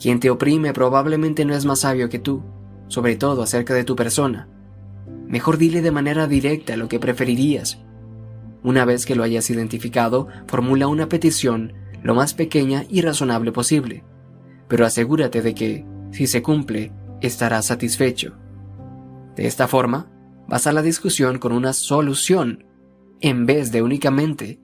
Quien 0.00 0.20
te 0.20 0.30
oprime 0.30 0.72
probablemente 0.72 1.44
no 1.44 1.54
es 1.54 1.64
más 1.64 1.80
sabio 1.80 2.08
que 2.08 2.18
tú, 2.18 2.42
sobre 2.88 3.16
todo 3.16 3.42
acerca 3.42 3.74
de 3.74 3.84
tu 3.84 3.96
persona. 3.96 4.48
Mejor 5.26 5.58
dile 5.58 5.82
de 5.82 5.90
manera 5.90 6.26
directa 6.26 6.76
lo 6.76 6.88
que 6.88 7.00
preferirías. 7.00 7.78
Una 8.62 8.84
vez 8.84 9.06
que 9.06 9.14
lo 9.14 9.22
hayas 9.22 9.50
identificado, 9.50 10.28
formula 10.46 10.86
una 10.86 11.08
petición 11.08 11.74
lo 12.02 12.14
más 12.14 12.34
pequeña 12.34 12.84
y 12.88 13.02
razonable 13.02 13.52
posible, 13.52 14.04
pero 14.68 14.86
asegúrate 14.86 15.42
de 15.42 15.54
que, 15.54 15.86
si 16.12 16.26
se 16.26 16.42
cumple, 16.42 16.92
estarás 17.20 17.66
satisfecho. 17.66 18.36
De 19.36 19.46
esta 19.46 19.68
forma, 19.68 20.10
vas 20.46 20.66
a 20.66 20.72
la 20.72 20.82
discusión 20.82 21.38
con 21.38 21.52
una 21.52 21.72
solución, 21.72 22.64
en 23.20 23.46
vez 23.46 23.72
de 23.72 23.82
únicamente 23.82 24.60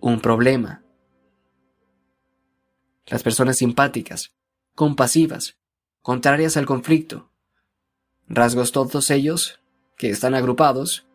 un 0.00 0.20
problema. 0.20 0.82
Las 3.06 3.22
personas 3.22 3.58
simpáticas, 3.58 4.32
compasivas, 4.74 5.58
contrarias 6.00 6.56
al 6.56 6.66
conflicto, 6.66 7.30
rasgos 8.28 8.72
todos 8.72 9.10
ellos 9.10 9.60
que 9.98 10.10
están 10.10 10.34
agrupados, 10.34 11.06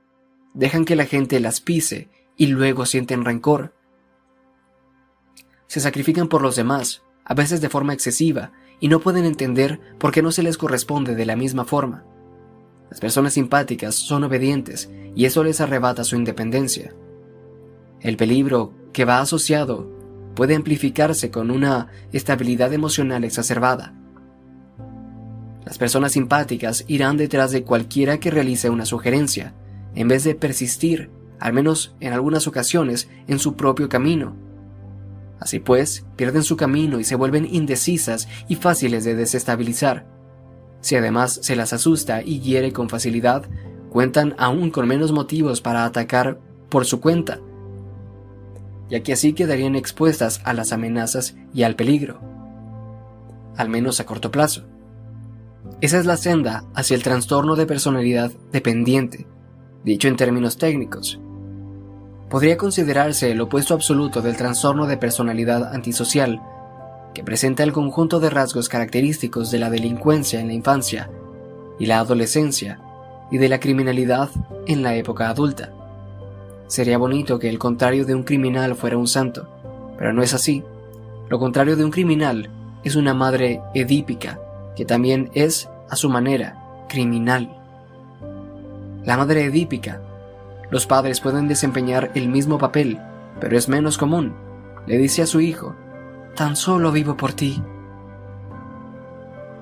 dejan 0.53 0.85
que 0.85 0.95
la 0.95 1.05
gente 1.05 1.39
las 1.39 1.61
pise 1.61 2.09
y 2.37 2.47
luego 2.47 2.85
sienten 2.85 3.25
rencor. 3.25 3.73
Se 5.67 5.79
sacrifican 5.79 6.27
por 6.27 6.41
los 6.41 6.55
demás, 6.55 7.01
a 7.23 7.33
veces 7.33 7.61
de 7.61 7.69
forma 7.69 7.93
excesiva, 7.93 8.51
y 8.79 8.89
no 8.89 8.99
pueden 8.99 9.25
entender 9.25 9.79
por 9.97 10.11
qué 10.11 10.21
no 10.21 10.31
se 10.31 10.43
les 10.43 10.57
corresponde 10.57 11.15
de 11.15 11.25
la 11.25 11.35
misma 11.35 11.65
forma. 11.65 12.05
Las 12.89 12.99
personas 12.99 13.33
simpáticas 13.33 13.95
son 13.95 14.23
obedientes 14.23 14.89
y 15.15 15.25
eso 15.25 15.43
les 15.43 15.61
arrebata 15.61 16.03
su 16.03 16.15
independencia. 16.15 16.93
El 18.01 18.17
peligro 18.17 18.73
que 18.93 19.05
va 19.05 19.19
asociado 19.19 19.89
puede 20.35 20.55
amplificarse 20.55 21.31
con 21.31 21.51
una 21.51 21.87
estabilidad 22.11 22.73
emocional 22.73 23.23
exacerbada 23.23 23.93
las 25.65 25.79
personas 25.79 26.11
simpáticas 26.11 26.85
irán 26.87 27.17
detrás 27.17 27.51
de 27.51 27.63
cualquiera 27.63 28.19
que 28.19 28.29
realice 28.29 28.69
una 28.69 28.85
sugerencia, 28.85 29.55
en 29.95 30.07
vez 30.07 30.23
de 30.23 30.35
persistir, 30.35 31.09
al 31.39 31.53
menos 31.53 31.95
en 31.99 32.13
algunas 32.13 32.47
ocasiones, 32.47 33.09
en 33.27 33.39
su 33.39 33.55
propio 33.55 33.89
camino. 33.89 34.35
Así 35.39 35.59
pues, 35.59 36.05
pierden 36.15 36.43
su 36.43 36.55
camino 36.55 36.99
y 36.99 37.03
se 37.03 37.15
vuelven 37.15 37.47
indecisas 37.51 38.27
y 38.47 38.55
fáciles 38.55 39.03
de 39.03 39.15
desestabilizar. 39.15 40.05
Si 40.85 40.95
además 40.95 41.39
se 41.41 41.55
las 41.55 41.73
asusta 41.73 42.21
y 42.21 42.41
hiere 42.41 42.71
con 42.71 42.89
facilidad, 42.89 43.45
cuentan 43.89 44.35
aún 44.37 44.69
con 44.69 44.87
menos 44.87 45.11
motivos 45.11 45.59
para 45.59 45.83
atacar 45.83 46.37
por 46.69 46.85
su 46.85 47.01
cuenta, 47.01 47.39
ya 48.87 49.01
que 49.01 49.13
así 49.13 49.33
quedarían 49.33 49.75
expuestas 49.75 50.41
a 50.43 50.53
las 50.53 50.71
amenazas 50.73 51.35
y 51.55 51.63
al 51.63 51.75
peligro, 51.75 52.19
al 53.57 53.67
menos 53.67 53.99
a 53.99 54.05
corto 54.05 54.29
plazo. 54.29 54.65
Esa 55.81 55.97
es 55.97 56.05
la 56.05 56.17
senda 56.17 56.65
hacia 56.75 56.93
el 56.93 57.01
trastorno 57.01 57.55
de 57.55 57.65
personalidad 57.65 58.31
dependiente, 58.51 59.25
dicho 59.83 60.07
en 60.07 60.17
términos 60.17 60.57
técnicos. 60.57 61.19
Podría 62.29 62.57
considerarse 62.57 63.31
el 63.31 63.41
opuesto 63.41 63.73
absoluto 63.73 64.21
del 64.21 64.37
trastorno 64.37 64.85
de 64.85 64.97
personalidad 64.97 65.73
antisocial, 65.73 66.43
que 67.15 67.23
presenta 67.23 67.63
el 67.63 67.71
conjunto 67.71 68.19
de 68.19 68.29
rasgos 68.29 68.69
característicos 68.69 69.49
de 69.49 69.57
la 69.57 69.69
delincuencia 69.71 70.41
en 70.41 70.47
la 70.47 70.53
infancia 70.53 71.09
y 71.79 71.85
la 71.85 71.99
adolescencia 71.99 72.79
y 73.31 73.37
de 73.37 73.49
la 73.49 73.59
criminalidad 73.59 74.29
en 74.67 74.83
la 74.83 74.95
época 74.95 75.29
adulta. 75.29 75.71
Sería 76.67 76.97
bonito 76.97 77.39
que 77.39 77.49
el 77.49 77.57
contrario 77.57 78.05
de 78.05 78.13
un 78.13 78.23
criminal 78.23 78.75
fuera 78.75 78.97
un 78.97 79.07
santo, 79.07 79.47
pero 79.97 80.11
no 80.11 80.23
es 80.23 80.33
así. 80.33 80.63
Lo 81.29 81.39
contrario 81.39 81.77
de 81.77 81.85
un 81.85 81.91
criminal 81.91 82.49
es 82.83 82.97
una 82.97 83.13
madre 83.13 83.61
edípica, 83.73 84.39
que 84.75 84.83
también 84.83 85.31
es, 85.33 85.69
a 85.89 85.95
su 85.95 86.09
manera, 86.09 86.85
criminal. 86.89 87.57
La 89.05 89.15
madre 89.15 89.45
edípica. 89.45 90.01
Los 90.69 90.85
padres 90.85 91.21
pueden 91.21 91.47
desempeñar 91.47 92.11
el 92.13 92.27
mismo 92.27 92.57
papel, 92.57 92.99
pero 93.39 93.57
es 93.57 93.69
menos 93.69 93.97
común. 93.97 94.35
Le 94.85 94.97
dice 94.97 95.21
a 95.21 95.27
su 95.27 95.39
hijo, 95.39 95.75
tan 96.35 96.55
solo 96.55 96.91
vivo 96.91 97.17
por 97.17 97.33
ti. 97.33 97.63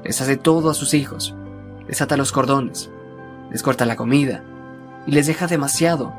Les 0.03 0.19
hace 0.22 0.35
todo 0.35 0.69
a 0.69 0.73
sus 0.73 0.93
hijos, 0.93 1.35
les 1.88 2.01
ata 2.01 2.17
los 2.17 2.31
cordones, 2.31 2.91
les 3.51 3.63
corta 3.63 3.85
la 3.85 3.95
comida 3.95 4.43
y 5.07 5.11
les 5.11 5.27
deja 5.27 5.47
demasiado. 5.47 6.13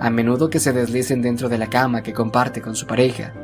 A 0.00 0.10
menudo 0.10 0.50
que 0.50 0.58
se 0.58 0.72
deslicen 0.72 1.22
dentro 1.22 1.48
de 1.48 1.58
la 1.58 1.68
cama 1.68 2.02
que 2.02 2.14
comparte 2.14 2.62
con 2.62 2.74
su 2.74 2.86
pareja, 2.86 3.34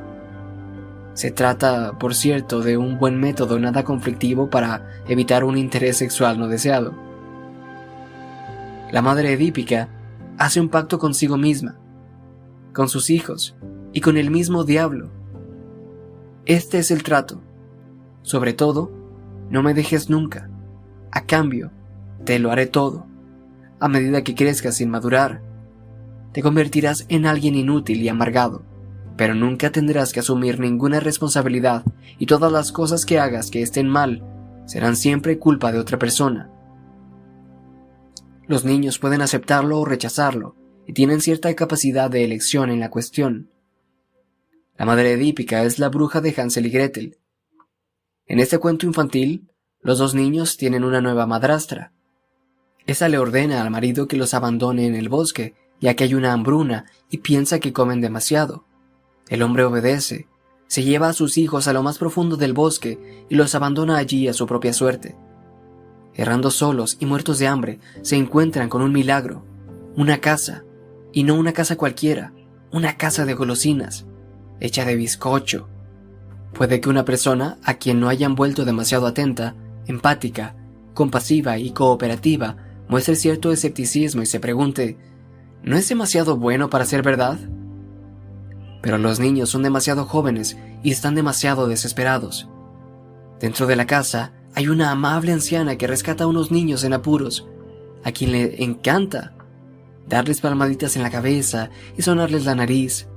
se 1.12 1.30
trata, 1.30 1.92
por 1.98 2.14
cierto, 2.14 2.60
de 2.60 2.76
un 2.76 2.98
buen 2.98 3.18
método 3.18 3.58
nada 3.58 3.84
conflictivo 3.84 4.50
para 4.50 5.02
evitar 5.08 5.44
un 5.44 5.56
interés 5.56 5.96
sexual 5.96 6.38
no 6.38 6.48
deseado. 6.48 6.94
La 8.90 9.02
madre 9.02 9.32
edípica 9.32 9.88
hace 10.38 10.60
un 10.60 10.68
pacto 10.68 10.98
consigo 10.98 11.36
misma, 11.36 11.76
con 12.72 12.88
sus 12.88 13.08
hijos 13.08 13.56
y 13.92 14.00
con 14.00 14.16
el 14.16 14.30
mismo 14.30 14.64
diablo. 14.64 15.15
Este 16.46 16.78
es 16.78 16.90
el 16.90 17.02
trato. 17.02 17.42
Sobre 18.22 18.52
todo, 18.52 18.90
no 19.50 19.62
me 19.62 19.74
dejes 19.74 20.08
nunca. 20.08 20.48
A 21.12 21.26
cambio, 21.26 21.70
te 22.24 22.38
lo 22.38 22.50
haré 22.50 22.66
todo. 22.66 23.06
A 23.78 23.88
medida 23.88 24.24
que 24.24 24.34
crezcas 24.34 24.76
sin 24.76 24.90
madurar, 24.90 25.42
te 26.32 26.42
convertirás 26.42 27.04
en 27.08 27.26
alguien 27.26 27.54
inútil 27.54 28.00
y 28.02 28.08
amargado 28.08 28.64
pero 29.16 29.34
nunca 29.34 29.72
tendrás 29.72 30.12
que 30.12 30.20
asumir 30.20 30.60
ninguna 30.60 31.00
responsabilidad 31.00 31.84
y 32.18 32.26
todas 32.26 32.52
las 32.52 32.70
cosas 32.70 33.06
que 33.06 33.18
hagas 33.18 33.50
que 33.50 33.62
estén 33.62 33.88
mal 33.88 34.22
serán 34.66 34.96
siempre 34.96 35.38
culpa 35.38 35.72
de 35.72 35.78
otra 35.78 35.98
persona. 35.98 36.50
Los 38.46 38.64
niños 38.64 38.98
pueden 38.98 39.22
aceptarlo 39.22 39.80
o 39.80 39.84
rechazarlo 39.84 40.54
y 40.86 40.92
tienen 40.92 41.20
cierta 41.20 41.52
capacidad 41.54 42.10
de 42.10 42.24
elección 42.24 42.70
en 42.70 42.80
la 42.80 42.90
cuestión. 42.90 43.50
La 44.78 44.84
madre 44.84 45.12
edípica 45.12 45.62
es 45.62 45.78
la 45.78 45.88
bruja 45.88 46.20
de 46.20 46.34
Hansel 46.36 46.66
y 46.66 46.70
Gretel. 46.70 47.18
En 48.26 48.40
este 48.40 48.58
cuento 48.58 48.86
infantil, 48.86 49.50
los 49.80 49.98
dos 49.98 50.14
niños 50.14 50.56
tienen 50.56 50.84
una 50.84 51.00
nueva 51.00 51.26
madrastra. 51.26 51.92
Esa 52.86 53.08
le 53.08 53.18
ordena 53.18 53.62
al 53.62 53.70
marido 53.70 54.06
que 54.06 54.16
los 54.16 54.34
abandone 54.34 54.86
en 54.86 54.94
el 54.94 55.08
bosque, 55.08 55.54
ya 55.80 55.94
que 55.94 56.04
hay 56.04 56.14
una 56.14 56.32
hambruna 56.32 56.86
y 57.10 57.18
piensa 57.18 57.58
que 57.58 57.72
comen 57.72 58.00
demasiado. 58.00 58.64
El 59.28 59.42
hombre 59.42 59.64
obedece, 59.64 60.28
se 60.66 60.82
lleva 60.82 61.08
a 61.08 61.12
sus 61.12 61.38
hijos 61.38 61.68
a 61.68 61.72
lo 61.72 61.82
más 61.82 61.98
profundo 61.98 62.36
del 62.36 62.52
bosque 62.52 63.24
y 63.28 63.34
los 63.34 63.54
abandona 63.54 63.96
allí 63.96 64.28
a 64.28 64.34
su 64.34 64.46
propia 64.46 64.72
suerte. 64.72 65.16
Errando 66.14 66.50
solos 66.50 66.96
y 67.00 67.06
muertos 67.06 67.38
de 67.38 67.46
hambre, 67.46 67.78
se 68.02 68.16
encuentran 68.16 68.68
con 68.68 68.82
un 68.82 68.92
milagro, 68.92 69.44
una 69.96 70.18
casa, 70.18 70.64
y 71.12 71.22
no 71.24 71.34
una 71.34 71.52
casa 71.52 71.76
cualquiera, 71.76 72.34
una 72.72 72.96
casa 72.96 73.24
de 73.24 73.34
golosinas, 73.34 74.06
hecha 74.60 74.84
de 74.84 74.96
bizcocho. 74.96 75.68
Puede 76.52 76.80
que 76.80 76.88
una 76.88 77.04
persona 77.04 77.58
a 77.64 77.74
quien 77.74 78.00
no 78.00 78.08
hayan 78.08 78.34
vuelto 78.34 78.64
demasiado 78.64 79.06
atenta, 79.06 79.54
empática, 79.86 80.56
compasiva 80.94 81.58
y 81.58 81.70
cooperativa 81.70 82.56
muestre 82.88 83.16
cierto 83.16 83.52
escepticismo 83.52 84.22
y 84.22 84.26
se 84.26 84.40
pregunte, 84.40 84.96
¿no 85.62 85.76
es 85.76 85.88
demasiado 85.88 86.36
bueno 86.36 86.70
para 86.70 86.86
ser 86.86 87.02
verdad? 87.02 87.38
pero 88.86 88.98
los 88.98 89.18
niños 89.18 89.50
son 89.50 89.64
demasiado 89.64 90.04
jóvenes 90.04 90.56
y 90.84 90.92
están 90.92 91.16
demasiado 91.16 91.66
desesperados. 91.66 92.48
Dentro 93.40 93.66
de 93.66 93.74
la 93.74 93.84
casa 93.84 94.32
hay 94.54 94.68
una 94.68 94.92
amable 94.92 95.32
anciana 95.32 95.76
que 95.76 95.88
rescata 95.88 96.22
a 96.22 96.26
unos 96.28 96.52
niños 96.52 96.84
en 96.84 96.92
apuros, 96.92 97.48
a 98.04 98.12
quien 98.12 98.30
le 98.30 98.62
encanta 98.62 99.34
darles 100.08 100.40
palmaditas 100.40 100.94
en 100.94 101.02
la 101.02 101.10
cabeza 101.10 101.70
y 101.98 102.02
sonarles 102.02 102.44
la 102.44 102.54
nariz, 102.54 103.08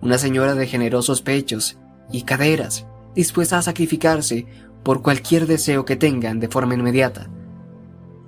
una 0.00 0.18
señora 0.18 0.54
de 0.54 0.66
generosos 0.66 1.22
pechos 1.22 1.78
y 2.12 2.22
caderas, 2.22 2.86
dispuesta 3.14 3.58
a 3.58 3.62
sacrificarse 3.62 4.46
por 4.82 5.02
cualquier 5.02 5.46
deseo 5.46 5.84
que 5.84 5.96
tengan 5.96 6.40
de 6.40 6.48
forma 6.48 6.74
inmediata. 6.74 7.28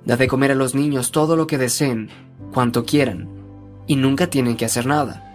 Da 0.05 0.17
de 0.17 0.27
comer 0.27 0.51
a 0.51 0.55
los 0.55 0.75
niños 0.75 1.11
todo 1.11 1.35
lo 1.35 1.47
que 1.47 1.57
deseen, 1.57 2.09
cuanto 2.53 2.85
quieran, 2.85 3.29
y 3.87 3.95
nunca 3.95 4.27
tienen 4.27 4.57
que 4.57 4.65
hacer 4.65 4.85
nada. 4.85 5.27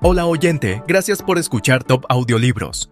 Hola 0.00 0.26
oyente, 0.26 0.82
gracias 0.86 1.22
por 1.22 1.38
escuchar 1.38 1.82
Top 1.82 2.04
Audiolibros. 2.08 2.90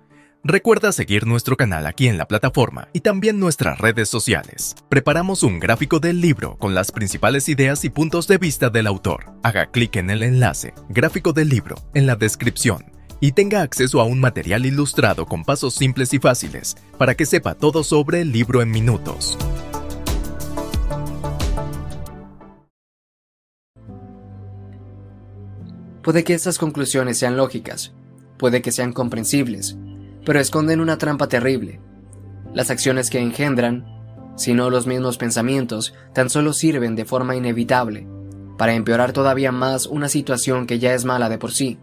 Recuerda 0.48 0.92
seguir 0.92 1.26
nuestro 1.26 1.56
canal 1.56 1.86
aquí 1.86 2.06
en 2.06 2.18
la 2.18 2.28
plataforma 2.28 2.86
y 2.92 3.00
también 3.00 3.40
nuestras 3.40 3.80
redes 3.80 4.08
sociales. 4.08 4.76
Preparamos 4.88 5.42
un 5.42 5.58
gráfico 5.58 5.98
del 5.98 6.20
libro 6.20 6.56
con 6.56 6.72
las 6.72 6.92
principales 6.92 7.48
ideas 7.48 7.84
y 7.84 7.90
puntos 7.90 8.28
de 8.28 8.38
vista 8.38 8.70
del 8.70 8.86
autor. 8.86 9.32
Haga 9.42 9.72
clic 9.72 9.96
en 9.96 10.08
el 10.08 10.22
enlace, 10.22 10.72
gráfico 10.88 11.32
del 11.32 11.48
libro, 11.48 11.74
en 11.94 12.06
la 12.06 12.14
descripción 12.14 12.92
y 13.18 13.32
tenga 13.32 13.62
acceso 13.62 14.00
a 14.00 14.04
un 14.04 14.20
material 14.20 14.66
ilustrado 14.66 15.26
con 15.26 15.42
pasos 15.42 15.74
simples 15.74 16.14
y 16.14 16.20
fáciles 16.20 16.76
para 16.96 17.16
que 17.16 17.26
sepa 17.26 17.56
todo 17.56 17.82
sobre 17.82 18.20
el 18.20 18.30
libro 18.30 18.62
en 18.62 18.70
minutos. 18.70 19.36
Puede 26.04 26.22
que 26.22 26.34
estas 26.34 26.56
conclusiones 26.56 27.18
sean 27.18 27.36
lógicas, 27.36 27.94
puede 28.38 28.62
que 28.62 28.70
sean 28.70 28.92
comprensibles, 28.92 29.76
pero 30.26 30.40
esconden 30.40 30.80
una 30.80 30.98
trampa 30.98 31.28
terrible. 31.28 31.80
Las 32.52 32.70
acciones 32.70 33.08
que 33.08 33.18
engendran, 33.18 33.86
si 34.36 34.52
no 34.52 34.68
los 34.68 34.86
mismos 34.86 35.16
pensamientos, 35.16 35.94
tan 36.12 36.28
solo 36.28 36.52
sirven 36.52 36.96
de 36.96 37.06
forma 37.06 37.34
inevitable 37.34 38.06
para 38.58 38.74
empeorar 38.74 39.12
todavía 39.12 39.52
más 39.52 39.86
una 39.86 40.10
situación 40.10 40.66
que 40.66 40.78
ya 40.78 40.92
es 40.92 41.06
mala 41.06 41.30
de 41.30 41.38
por 41.38 41.52
sí. 41.52 41.78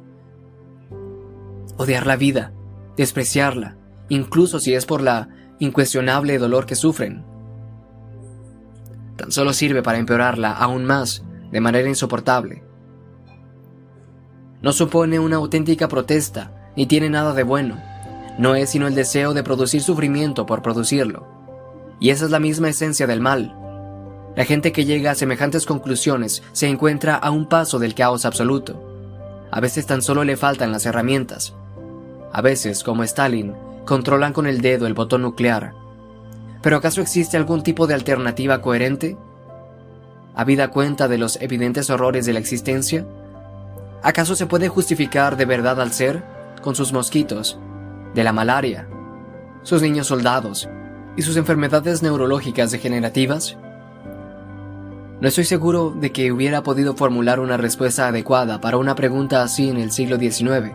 Odiar 1.77 2.05
la 2.05 2.17
vida, 2.17 2.53
despreciarla, 2.97 3.77
incluso 4.09 4.59
si 4.59 4.75
es 4.75 4.85
por 4.85 5.01
la 5.01 5.29
incuestionable 5.57 6.37
dolor 6.37 6.67
que 6.67 6.75
sufren. 6.75 7.25
Tan 9.15 9.31
solo 9.31 9.53
sirve 9.53 9.81
para 9.81 9.97
empeorarla 9.97 10.51
aún 10.51 10.85
más, 10.85 11.23
de 11.51 11.61
manera 11.61 11.89
insoportable 11.89 12.63
no 14.63 14.71
supone 14.71 15.19
una 15.19 15.35
auténtica 15.35 15.89
protesta, 15.89 16.71
ni 16.77 16.87
tiene 16.87 17.09
nada 17.09 17.33
de 17.33 17.43
bueno. 17.43 17.77
No 18.37 18.55
es 18.55 18.71
sino 18.71 18.87
el 18.87 18.95
deseo 18.95 19.33
de 19.33 19.43
producir 19.43 19.81
sufrimiento 19.81 20.45
por 20.45 20.61
producirlo. 20.61 21.27
Y 21.99 22.09
esa 22.09 22.25
es 22.25 22.31
la 22.31 22.39
misma 22.39 22.69
esencia 22.69 23.07
del 23.07 23.21
mal. 23.21 23.55
La 24.35 24.45
gente 24.45 24.71
que 24.71 24.85
llega 24.85 25.11
a 25.11 25.15
semejantes 25.15 25.65
conclusiones 25.65 26.41
se 26.51 26.67
encuentra 26.67 27.15
a 27.15 27.29
un 27.29 27.47
paso 27.47 27.77
del 27.77 27.93
caos 27.93 28.25
absoluto. 28.25 28.81
A 29.51 29.59
veces 29.59 29.85
tan 29.85 30.01
solo 30.01 30.23
le 30.23 30.35
faltan 30.35 30.71
las 30.71 30.85
herramientas. 30.87 31.53
A 32.31 32.41
veces, 32.41 32.83
como 32.83 33.03
Stalin, 33.03 33.53
controlan 33.85 34.33
con 34.33 34.47
el 34.47 34.61
dedo 34.61 34.87
el 34.87 34.95
botón 34.95 35.21
nuclear. 35.21 35.73
¿Pero 36.63 36.77
acaso 36.77 37.01
existe 37.01 37.37
algún 37.37 37.61
tipo 37.61 37.85
de 37.85 37.93
alternativa 37.93 38.61
coherente? 38.61 39.15
¿Habida 40.33 40.69
cuenta 40.69 41.07
de 41.07 41.19
los 41.19 41.39
evidentes 41.39 41.91
horrores 41.91 42.25
de 42.25 42.33
la 42.33 42.39
existencia? 42.39 43.05
¿Acaso 44.01 44.35
se 44.35 44.47
puede 44.47 44.67
justificar 44.67 45.37
de 45.37 45.45
verdad 45.45 45.79
al 45.79 45.93
ser 45.93 46.23
con 46.63 46.73
sus 46.73 46.91
mosquitos, 46.91 47.59
de 48.13 48.23
la 48.23 48.33
malaria, 48.33 48.87
sus 49.63 49.81
niños 49.81 50.07
soldados 50.07 50.69
y 51.15 51.21
sus 51.21 51.37
enfermedades 51.37 52.03
neurológicas 52.03 52.71
degenerativas? 52.71 53.57
No 55.21 55.27
estoy 55.27 55.45
seguro 55.45 55.91
de 55.91 56.11
que 56.11 56.31
hubiera 56.31 56.63
podido 56.63 56.95
formular 56.95 57.39
una 57.39 57.55
respuesta 57.55 58.07
adecuada 58.07 58.59
para 58.59 58.77
una 58.77 58.95
pregunta 58.95 59.41
así 59.41 59.69
en 59.69 59.77
el 59.77 59.91
siglo 59.91 60.17
XIX. 60.17 60.73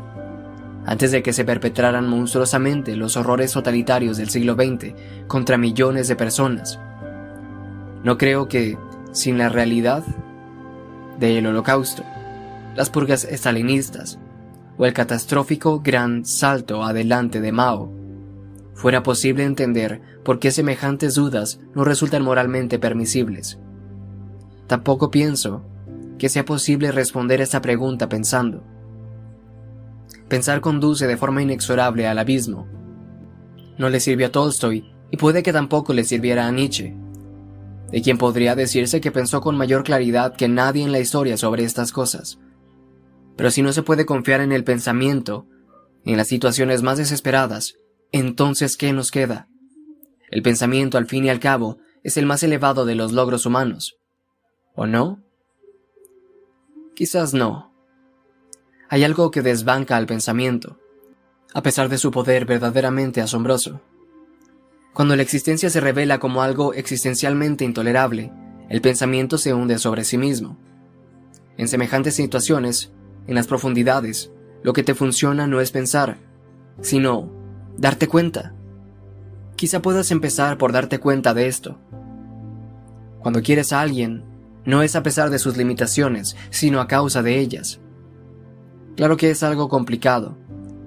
antes 0.86 1.12
de 1.12 1.22
que 1.22 1.34
se 1.34 1.44
perpetraran 1.44 2.08
monstruosamente 2.08 2.96
los 2.96 3.18
horrores 3.18 3.52
totalitarios 3.52 4.16
del 4.16 4.30
siglo 4.30 4.54
XX 4.54 4.94
contra 5.26 5.58
millones 5.58 6.08
de 6.08 6.16
personas. 6.16 6.80
No 8.02 8.16
creo 8.16 8.48
que, 8.48 8.78
sin 9.12 9.36
la 9.36 9.50
realidad 9.50 10.02
del 11.18 11.46
holocausto, 11.46 12.04
las 12.74 12.88
purgas 12.88 13.24
estalinistas 13.24 14.18
o 14.78 14.86
el 14.86 14.92
catastrófico 14.92 15.80
gran 15.80 16.24
salto 16.24 16.84
adelante 16.84 17.40
de 17.40 17.52
Mao, 17.52 17.92
fuera 18.74 19.02
posible 19.02 19.44
entender 19.44 20.00
por 20.24 20.38
qué 20.38 20.52
semejantes 20.52 21.16
dudas 21.16 21.60
no 21.74 21.84
resultan 21.84 22.22
moralmente 22.22 22.78
permisibles. 22.78 23.58
Tampoco 24.68 25.10
pienso 25.10 25.64
que 26.16 26.28
sea 26.28 26.44
posible 26.44 26.92
responder 26.92 27.40
esta 27.40 27.60
pregunta 27.60 28.08
pensando. 28.08 28.62
Pensar 30.28 30.60
conduce 30.60 31.06
de 31.06 31.16
forma 31.16 31.42
inexorable 31.42 32.06
al 32.06 32.18
abismo. 32.18 32.68
No 33.78 33.88
le 33.88 33.98
sirvió 33.98 34.28
a 34.28 34.30
Tolstoy 34.30 34.84
y 35.10 35.16
puede 35.16 35.42
que 35.42 35.52
tampoco 35.52 35.92
le 35.92 36.04
sirviera 36.04 36.46
a 36.46 36.52
Nietzsche, 36.52 36.94
de 37.90 38.02
quien 38.02 38.18
podría 38.18 38.54
decirse 38.54 39.00
que 39.00 39.10
pensó 39.10 39.40
con 39.40 39.56
mayor 39.56 39.82
claridad 39.82 40.36
que 40.36 40.48
nadie 40.48 40.84
en 40.84 40.92
la 40.92 41.00
historia 41.00 41.36
sobre 41.36 41.64
estas 41.64 41.92
cosas. 41.92 42.38
Pero 43.38 43.52
si 43.52 43.62
no 43.62 43.72
se 43.72 43.84
puede 43.84 44.04
confiar 44.04 44.40
en 44.40 44.50
el 44.50 44.64
pensamiento, 44.64 45.46
en 46.04 46.16
las 46.16 46.26
situaciones 46.26 46.82
más 46.82 46.98
desesperadas, 46.98 47.76
entonces 48.10 48.76
¿qué 48.76 48.92
nos 48.92 49.12
queda? 49.12 49.46
El 50.28 50.42
pensamiento, 50.42 50.98
al 50.98 51.06
fin 51.06 51.24
y 51.24 51.30
al 51.30 51.38
cabo, 51.38 51.78
es 52.02 52.16
el 52.16 52.26
más 52.26 52.42
elevado 52.42 52.84
de 52.84 52.96
los 52.96 53.12
logros 53.12 53.46
humanos. 53.46 53.96
¿O 54.74 54.86
no? 54.86 55.22
Quizás 56.96 57.32
no. 57.32 57.72
Hay 58.88 59.04
algo 59.04 59.30
que 59.30 59.42
desbanca 59.42 59.96
al 59.96 60.06
pensamiento, 60.06 60.80
a 61.54 61.62
pesar 61.62 61.88
de 61.88 61.98
su 61.98 62.10
poder 62.10 62.44
verdaderamente 62.44 63.20
asombroso. 63.20 63.80
Cuando 64.92 65.14
la 65.14 65.22
existencia 65.22 65.70
se 65.70 65.80
revela 65.80 66.18
como 66.18 66.42
algo 66.42 66.74
existencialmente 66.74 67.64
intolerable, 67.64 68.32
el 68.68 68.80
pensamiento 68.80 69.38
se 69.38 69.54
hunde 69.54 69.78
sobre 69.78 70.02
sí 70.02 70.18
mismo. 70.18 70.58
En 71.56 71.68
semejantes 71.68 72.16
situaciones, 72.16 72.92
en 73.28 73.36
las 73.36 73.46
profundidades, 73.46 74.32
lo 74.64 74.72
que 74.72 74.82
te 74.82 74.94
funciona 74.94 75.46
no 75.46 75.60
es 75.60 75.70
pensar, 75.70 76.18
sino 76.80 77.30
darte 77.76 78.08
cuenta. 78.08 78.54
Quizá 79.54 79.80
puedas 79.80 80.10
empezar 80.10 80.58
por 80.58 80.72
darte 80.72 80.98
cuenta 80.98 81.34
de 81.34 81.46
esto. 81.46 81.78
Cuando 83.20 83.42
quieres 83.42 83.72
a 83.72 83.80
alguien, 83.80 84.24
no 84.64 84.82
es 84.82 84.96
a 84.96 85.02
pesar 85.02 85.30
de 85.30 85.38
sus 85.38 85.56
limitaciones, 85.56 86.36
sino 86.50 86.80
a 86.80 86.88
causa 86.88 87.22
de 87.22 87.38
ellas. 87.38 87.80
Claro 88.96 89.16
que 89.16 89.30
es 89.30 89.42
algo 89.42 89.68
complicado. 89.68 90.36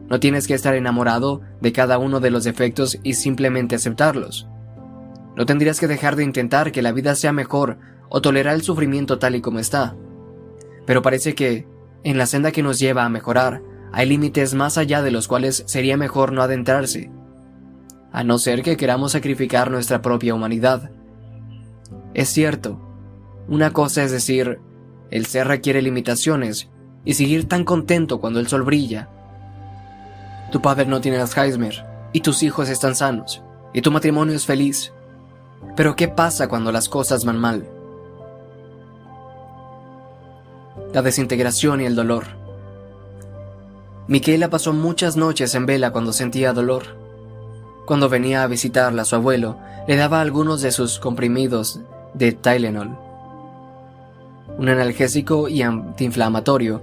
No 0.10 0.20
tienes 0.20 0.48
que 0.48 0.54
estar 0.54 0.76
enamorado 0.76 1.42
de 1.62 1.72
cada 1.72 1.98
uno 1.98 2.20
de 2.20 2.32
los 2.32 2.44
defectos 2.44 3.00
y 3.04 3.14
simplemente 3.14 3.76
aceptarlos. 3.76 4.48
No 5.38 5.46
tendrías 5.46 5.80
que 5.80 5.88
dejar 5.88 6.16
de 6.16 6.24
intentar 6.24 6.72
que 6.72 6.82
la 6.82 6.92
vida 6.92 7.16
sea 7.16 7.32
mejor 7.32 7.78
o 8.10 8.22
tolerar 8.22 8.56
el 8.56 8.64
sufrimiento 8.64 9.20
tal 9.20 9.36
y 9.36 9.42
como 9.42 9.60
está. 9.60 9.96
Pero 10.86 11.02
parece 11.02 11.36
que, 11.36 11.68
en 12.04 12.18
la 12.18 12.26
senda 12.26 12.52
que 12.52 12.64
nos 12.64 12.80
lleva 12.80 13.06
a 13.06 13.10
mejorar, 13.10 13.62
hay 13.92 14.08
límites 14.08 14.54
más 14.54 14.78
allá 14.78 15.02
de 15.02 15.12
los 15.12 15.28
cuales 15.28 15.64
sería 15.68 15.98
mejor 15.98 16.32
no 16.32 16.42
adentrarse, 16.42 17.12
a 18.12 18.24
no 18.24 18.40
ser 18.40 18.62
que 18.64 18.78
queramos 18.78 19.12
sacrificar 19.12 19.70
nuestra 19.72 20.02
propia 20.02 20.34
humanidad. 20.34 20.92
Es 22.14 22.30
cierto, 22.30 22.80
una 23.48 23.72
cosa 23.72 24.04
es 24.04 24.12
decir, 24.12 24.60
el 25.10 25.26
ser 25.26 25.48
requiere 25.48 25.82
limitaciones 25.82 26.70
y 27.04 27.14
seguir 27.14 27.48
tan 27.48 27.64
contento 27.64 28.20
cuando 28.20 28.40
el 28.40 28.48
sol 28.48 28.64
brilla. 28.64 29.10
Tu 30.52 30.62
padre 30.62 30.86
no 30.86 31.02
tiene 31.02 31.18
Alzheimer 31.18 31.86
y 32.14 32.22
tus 32.22 32.44
hijos 32.44 32.70
están 32.70 32.96
sanos 32.96 33.44
y 33.74 33.82
tu 33.82 33.92
matrimonio 33.92 34.36
es 34.36 34.46
feliz. 34.46 34.94
Pero 35.76 35.96
¿qué 35.96 36.08
pasa 36.08 36.48
cuando 36.48 36.72
las 36.72 36.90
cosas 36.90 37.26
van 37.26 37.40
mal? 37.40 37.66
La 40.94 41.02
desintegración 41.02 41.82
y 41.82 41.86
el 41.86 41.96
dolor. 41.96 42.26
Miquela 44.08 44.50
pasó 44.50 44.74
muchas 44.74 45.16
noches 45.16 45.56
en 45.56 45.66
vela 45.66 45.92
cuando 45.92 46.14
sentía 46.14 46.54
dolor. 46.54 46.84
Cuando 47.86 48.10
venía 48.10 48.44
a 48.44 48.48
visitarla 48.48 49.06
su 49.06 49.16
abuelo, 49.16 49.58
le 49.88 49.96
daba 49.96 50.22
algunos 50.22 50.62
de 50.62 50.72
sus 50.72 51.00
comprimidos 51.00 51.80
de 52.14 52.34
Tylenol 52.34 52.98
un 54.58 54.70
analgésico 54.70 55.48
y 55.48 55.62
antiinflamatorio 55.62 56.82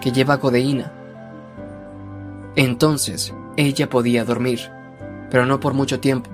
que 0.00 0.12
lleva 0.12 0.40
codeína. 0.40 0.92
Entonces, 2.56 3.34
ella 3.56 3.90
podía 3.90 4.24
dormir, 4.24 4.60
pero 5.30 5.46
no 5.46 5.60
por 5.60 5.74
mucho 5.74 6.00
tiempo. 6.00 6.30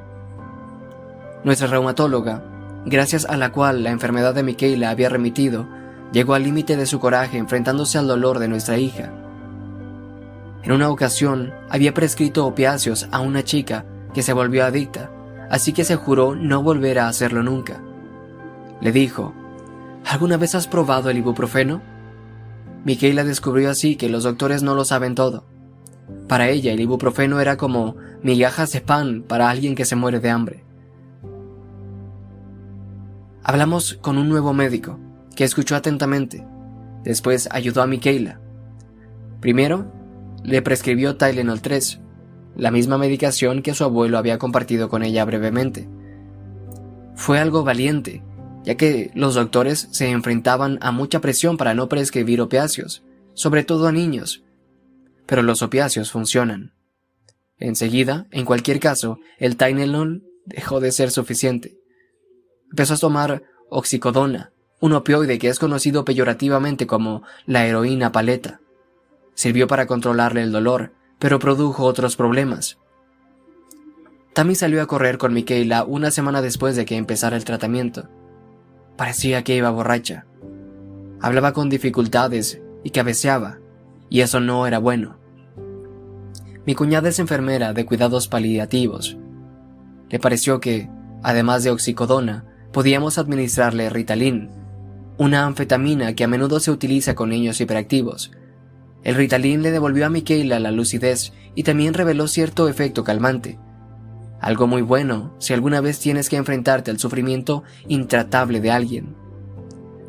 Nuestra 1.44 1.66
reumatóloga, 1.66 2.44
gracias 2.86 3.24
a 3.24 3.36
la 3.36 3.50
cual 3.50 3.82
la 3.82 3.90
enfermedad 3.90 4.34
de 4.34 4.44
Michaela 4.44 4.90
había 4.90 5.08
remitido, 5.08 5.66
llegó 6.12 6.34
al 6.34 6.44
límite 6.44 6.76
de 6.76 6.86
su 6.86 7.00
coraje 7.00 7.38
enfrentándose 7.38 7.98
al 7.98 8.06
dolor 8.06 8.38
de 8.38 8.48
nuestra 8.48 8.78
hija. 8.78 9.12
En 10.62 10.72
una 10.72 10.90
ocasión 10.90 11.52
había 11.68 11.94
prescrito 11.94 12.46
opiáceos 12.46 13.08
a 13.10 13.20
una 13.20 13.42
chica 13.42 13.84
que 14.14 14.22
se 14.22 14.32
volvió 14.32 14.64
adicta, 14.64 15.10
así 15.50 15.72
que 15.72 15.84
se 15.84 15.96
juró 15.96 16.36
no 16.36 16.62
volver 16.62 16.98
a 16.98 17.08
hacerlo 17.08 17.42
nunca. 17.42 17.82
Le 18.80 18.92
dijo, 18.92 19.34
¿Alguna 20.06 20.36
vez 20.36 20.54
has 20.54 20.66
probado 20.66 21.10
el 21.10 21.18
ibuprofeno? 21.18 21.80
Miquela 22.84 23.24
descubrió 23.24 23.70
así 23.70 23.96
que 23.96 24.08
los 24.08 24.24
doctores 24.24 24.62
no 24.62 24.74
lo 24.74 24.84
saben 24.84 25.14
todo. 25.14 25.44
Para 26.28 26.48
ella 26.48 26.72
el 26.72 26.80
ibuprofeno 26.80 27.40
era 27.40 27.56
como 27.56 27.96
migajas 28.22 28.72
de 28.72 28.80
pan 28.80 29.22
para 29.26 29.50
alguien 29.50 29.74
que 29.74 29.84
se 29.84 29.96
muere 29.96 30.20
de 30.20 30.30
hambre. 30.30 30.64
Hablamos 33.44 33.94
con 34.00 34.18
un 34.18 34.28
nuevo 34.28 34.52
médico, 34.52 34.98
que 35.34 35.44
escuchó 35.44 35.76
atentamente. 35.76 36.46
Después 37.04 37.48
ayudó 37.50 37.82
a 37.82 37.86
Miquela. 37.86 38.40
Primero, 39.40 39.92
le 40.44 40.62
prescribió 40.62 41.16
Tylenol 41.16 41.60
3, 41.60 42.00
la 42.56 42.70
misma 42.70 42.98
medicación 42.98 43.62
que 43.62 43.74
su 43.74 43.84
abuelo 43.84 44.18
había 44.18 44.38
compartido 44.38 44.88
con 44.88 45.02
ella 45.02 45.24
brevemente. 45.24 45.88
Fue 47.14 47.38
algo 47.38 47.64
valiente, 47.64 48.22
ya 48.64 48.76
que 48.76 49.10
los 49.14 49.34
doctores 49.34 49.88
se 49.90 50.10
enfrentaban 50.10 50.78
a 50.80 50.92
mucha 50.92 51.20
presión 51.20 51.56
para 51.56 51.74
no 51.74 51.88
prescribir 51.88 52.40
opiáceos, 52.40 53.02
sobre 53.34 53.64
todo 53.64 53.86
a 53.86 53.92
niños. 53.92 54.44
Pero 55.26 55.42
los 55.42 55.62
opiáceos 55.62 56.10
funcionan. 56.10 56.74
Enseguida, 57.58 58.26
en 58.30 58.44
cualquier 58.44 58.80
caso, 58.80 59.18
el 59.38 59.56
Tylenol 59.56 60.24
dejó 60.44 60.80
de 60.80 60.92
ser 60.92 61.10
suficiente. 61.10 61.78
Empezó 62.70 62.94
a 62.94 62.98
tomar 62.98 63.42
oxicodona, 63.70 64.51
un 64.82 64.94
opioide 64.94 65.38
que 65.38 65.48
es 65.48 65.60
conocido 65.60 66.04
peyorativamente 66.04 66.88
como 66.88 67.22
la 67.46 67.64
heroína 67.64 68.10
paleta. 68.10 68.60
Sirvió 69.32 69.68
para 69.68 69.86
controlarle 69.86 70.42
el 70.42 70.50
dolor, 70.50 70.92
pero 71.20 71.38
produjo 71.38 71.84
otros 71.84 72.16
problemas. 72.16 72.78
Tammy 74.32 74.56
salió 74.56 74.82
a 74.82 74.86
correr 74.86 75.18
con 75.18 75.32
Michaela 75.34 75.84
una 75.84 76.10
semana 76.10 76.42
después 76.42 76.74
de 76.74 76.84
que 76.84 76.96
empezara 76.96 77.36
el 77.36 77.44
tratamiento. 77.44 78.08
Parecía 78.96 79.44
que 79.44 79.54
iba 79.54 79.70
borracha. 79.70 80.26
Hablaba 81.20 81.52
con 81.52 81.70
dificultades 81.70 82.60
y 82.82 82.90
cabeceaba, 82.90 83.60
y 84.10 84.22
eso 84.22 84.40
no 84.40 84.66
era 84.66 84.78
bueno. 84.78 85.16
Mi 86.66 86.74
cuñada 86.74 87.08
es 87.08 87.20
enfermera 87.20 87.72
de 87.72 87.86
cuidados 87.86 88.26
paliativos. 88.26 89.16
Le 90.10 90.18
pareció 90.18 90.58
que, 90.58 90.90
además 91.22 91.62
de 91.62 91.70
oxicodona, 91.70 92.46
podíamos 92.72 93.18
administrarle 93.18 93.88
Ritalin, 93.88 94.61
una 95.22 95.46
anfetamina 95.46 96.16
que 96.16 96.24
a 96.24 96.28
menudo 96.28 96.58
se 96.58 96.72
utiliza 96.72 97.14
con 97.14 97.28
niños 97.30 97.60
hiperactivos. 97.60 98.32
El 99.04 99.14
Ritalin 99.14 99.62
le 99.62 99.70
devolvió 99.70 100.04
a 100.04 100.08
Michaela 100.08 100.58
la 100.58 100.72
lucidez 100.72 101.32
y 101.54 101.62
también 101.62 101.94
reveló 101.94 102.26
cierto 102.26 102.68
efecto 102.68 103.04
calmante, 103.04 103.60
algo 104.40 104.66
muy 104.66 104.82
bueno 104.82 105.36
si 105.38 105.52
alguna 105.52 105.80
vez 105.80 106.00
tienes 106.00 106.28
que 106.28 106.36
enfrentarte 106.36 106.90
al 106.90 106.98
sufrimiento 106.98 107.62
intratable 107.86 108.60
de 108.60 108.72
alguien. 108.72 109.14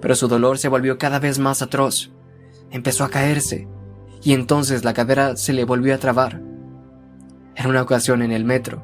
Pero 0.01 0.15
su 0.15 0.27
dolor 0.27 0.57
se 0.57 0.67
volvió 0.67 0.97
cada 0.97 1.19
vez 1.19 1.37
más 1.37 1.61
atroz. 1.61 2.11
Empezó 2.71 3.03
a 3.03 3.09
caerse, 3.09 3.67
y 4.23 4.33
entonces 4.33 4.83
la 4.83 4.95
cadera 4.95 5.35
se 5.37 5.53
le 5.53 5.63
volvió 5.63 5.93
a 5.93 5.99
trabar. 5.99 6.41
Era 7.55 7.69
una 7.69 7.83
ocasión 7.83 8.23
en 8.23 8.31
el 8.31 8.45
metro, 8.45 8.83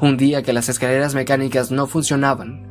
un 0.00 0.16
día 0.16 0.42
que 0.42 0.52
las 0.52 0.68
escaleras 0.68 1.14
mecánicas 1.14 1.70
no 1.70 1.86
funcionaban. 1.86 2.66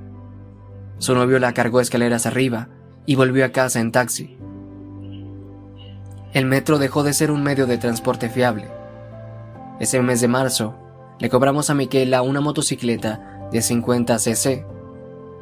Su 0.98 1.16
novio 1.16 1.40
la 1.40 1.54
cargó 1.54 1.80
escaleras 1.80 2.26
arriba 2.26 2.68
y 3.06 3.16
volvió 3.16 3.46
a 3.46 3.50
casa 3.50 3.80
en 3.80 3.92
taxi. 3.92 4.38
El 6.34 6.46
metro 6.46 6.80
dejó 6.80 7.04
de 7.04 7.14
ser 7.14 7.32
un 7.32 7.44
medio 7.44 7.68
de 7.68 7.78
transporte 7.78 8.30
fiable. 8.30 8.70
Ese 9.80 10.02
mes 10.02 10.22
de 10.22 10.28
marzo, 10.28 10.76
le 11.20 11.30
cobramos 11.30 11.70
a 11.70 11.74
Miquela 11.74 12.22
una 12.22 12.42
motocicleta 12.42 13.50
de 13.52 13.62
50 13.62 14.18
cc. 14.18 14.66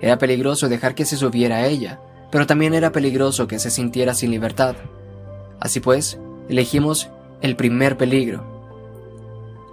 Era 0.01 0.17
peligroso 0.17 0.67
dejar 0.67 0.95
que 0.95 1.05
se 1.05 1.17
subiera 1.17 1.57
a 1.57 1.67
ella, 1.67 1.99
pero 2.31 2.47
también 2.47 2.73
era 2.73 2.91
peligroso 2.91 3.47
que 3.47 3.59
se 3.59 3.69
sintiera 3.69 4.13
sin 4.13 4.31
libertad. 4.31 4.75
Así 5.59 5.79
pues, 5.79 6.19
elegimos 6.47 7.09
el 7.41 7.55
primer 7.55 7.97
peligro. 7.97 8.43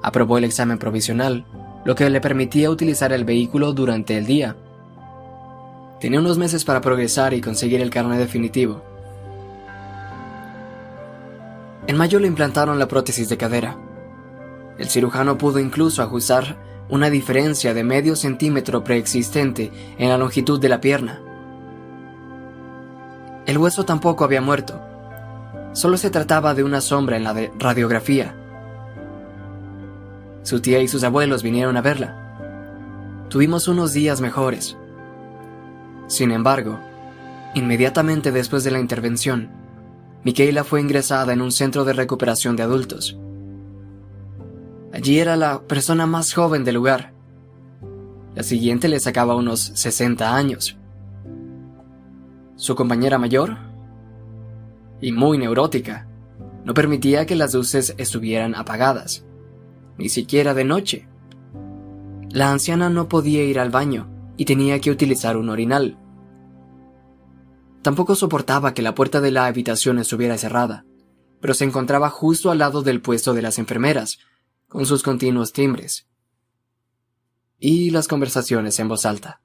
Aprobó 0.02 0.38
el 0.38 0.44
examen 0.44 0.78
provisional, 0.78 1.46
lo 1.84 1.94
que 1.94 2.10
le 2.10 2.20
permitía 2.20 2.70
utilizar 2.70 3.12
el 3.12 3.24
vehículo 3.24 3.72
durante 3.72 4.18
el 4.18 4.26
día. 4.26 4.56
Tenía 6.00 6.20
unos 6.20 6.36
meses 6.36 6.64
para 6.64 6.80
progresar 6.80 7.32
y 7.32 7.40
conseguir 7.40 7.80
el 7.80 7.90
carnet 7.90 8.18
definitivo. 8.18 8.82
En 11.86 11.96
mayo 11.96 12.18
le 12.18 12.26
implantaron 12.26 12.78
la 12.78 12.88
prótesis 12.88 13.28
de 13.28 13.36
cadera. 13.36 13.76
El 14.78 14.88
cirujano 14.88 15.38
pudo 15.38 15.58
incluso 15.58 16.02
ajustar 16.02 16.56
una 16.88 17.08
diferencia 17.10 17.72
de 17.72 17.82
medio 17.82 18.14
centímetro 18.14 18.84
preexistente 18.84 19.72
en 19.98 20.08
la 20.08 20.18
longitud 20.18 20.60
de 20.60 20.68
la 20.68 20.80
pierna. 20.80 21.20
El 23.46 23.58
hueso 23.58 23.84
tampoco 23.84 24.24
había 24.24 24.40
muerto. 24.40 24.80
Solo 25.72 25.96
se 25.96 26.10
trataba 26.10 26.54
de 26.54 26.64
una 26.64 26.80
sombra 26.80 27.16
en 27.16 27.24
la 27.24 27.32
de 27.32 27.52
radiografía. 27.58 28.34
Su 30.42 30.60
tía 30.60 30.80
y 30.80 30.88
sus 30.88 31.04
abuelos 31.04 31.42
vinieron 31.42 31.76
a 31.76 31.82
verla. 31.82 33.26
Tuvimos 33.28 33.68
unos 33.68 33.92
días 33.92 34.20
mejores. 34.20 34.76
Sin 36.08 36.30
embargo, 36.30 36.78
inmediatamente 37.54 38.30
después 38.30 38.62
de 38.62 38.70
la 38.70 38.78
intervención, 38.78 39.50
Michaela 40.22 40.62
fue 40.62 40.80
ingresada 40.80 41.32
en 41.32 41.40
un 41.40 41.50
centro 41.50 41.84
de 41.84 41.92
recuperación 41.92 42.54
de 42.54 42.62
adultos. 42.62 43.18
Allí 44.92 45.18
era 45.18 45.36
la 45.36 45.62
persona 45.62 46.06
más 46.06 46.32
joven 46.32 46.64
del 46.64 46.76
lugar. 46.76 47.12
La 48.34 48.42
siguiente 48.42 48.88
le 48.88 49.00
sacaba 49.00 49.34
unos 49.34 49.60
60 49.74 50.34
años. 50.34 50.76
Su 52.54 52.74
compañera 52.76 53.18
mayor, 53.18 53.56
y 55.00 55.12
muy 55.12 55.38
neurótica, 55.38 56.06
no 56.64 56.72
permitía 56.72 57.26
que 57.26 57.34
las 57.34 57.52
luces 57.52 57.94
estuvieran 57.98 58.54
apagadas, 58.54 59.24
ni 59.98 60.08
siquiera 60.08 60.54
de 60.54 60.64
noche. 60.64 61.08
La 62.30 62.50
anciana 62.50 62.90
no 62.90 63.08
podía 63.08 63.42
ir 63.44 63.58
al 63.58 63.70
baño 63.70 64.15
y 64.36 64.44
tenía 64.44 64.80
que 64.80 64.90
utilizar 64.90 65.36
un 65.36 65.48
orinal. 65.48 65.98
Tampoco 67.82 68.14
soportaba 68.14 68.74
que 68.74 68.82
la 68.82 68.94
puerta 68.94 69.20
de 69.20 69.30
la 69.30 69.46
habitación 69.46 69.98
estuviera 69.98 70.38
cerrada, 70.38 70.84
pero 71.40 71.54
se 71.54 71.64
encontraba 71.64 72.10
justo 72.10 72.50
al 72.50 72.58
lado 72.58 72.82
del 72.82 73.00
puesto 73.00 73.34
de 73.34 73.42
las 73.42 73.58
enfermeras, 73.58 74.18
con 74.68 74.86
sus 74.86 75.02
continuos 75.02 75.52
timbres 75.52 76.06
y 77.58 77.90
las 77.90 78.08
conversaciones 78.08 78.78
en 78.80 78.88
voz 78.88 79.06
alta. 79.06 79.40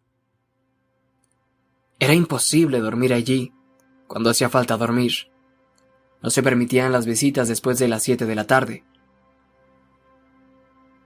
Era 1.99 2.13
imposible 2.13 2.79
dormir 2.79 3.13
allí 3.13 3.53
cuando 4.07 4.29
hacía 4.29 4.49
falta 4.49 4.77
dormir. 4.77 5.13
No 6.21 6.29
se 6.29 6.43
permitían 6.43 6.91
las 6.91 7.05
visitas 7.05 7.47
después 7.47 7.79
de 7.79 7.87
las 7.87 8.03
7 8.03 8.25
de 8.25 8.35
la 8.35 8.45
tarde. 8.45 8.83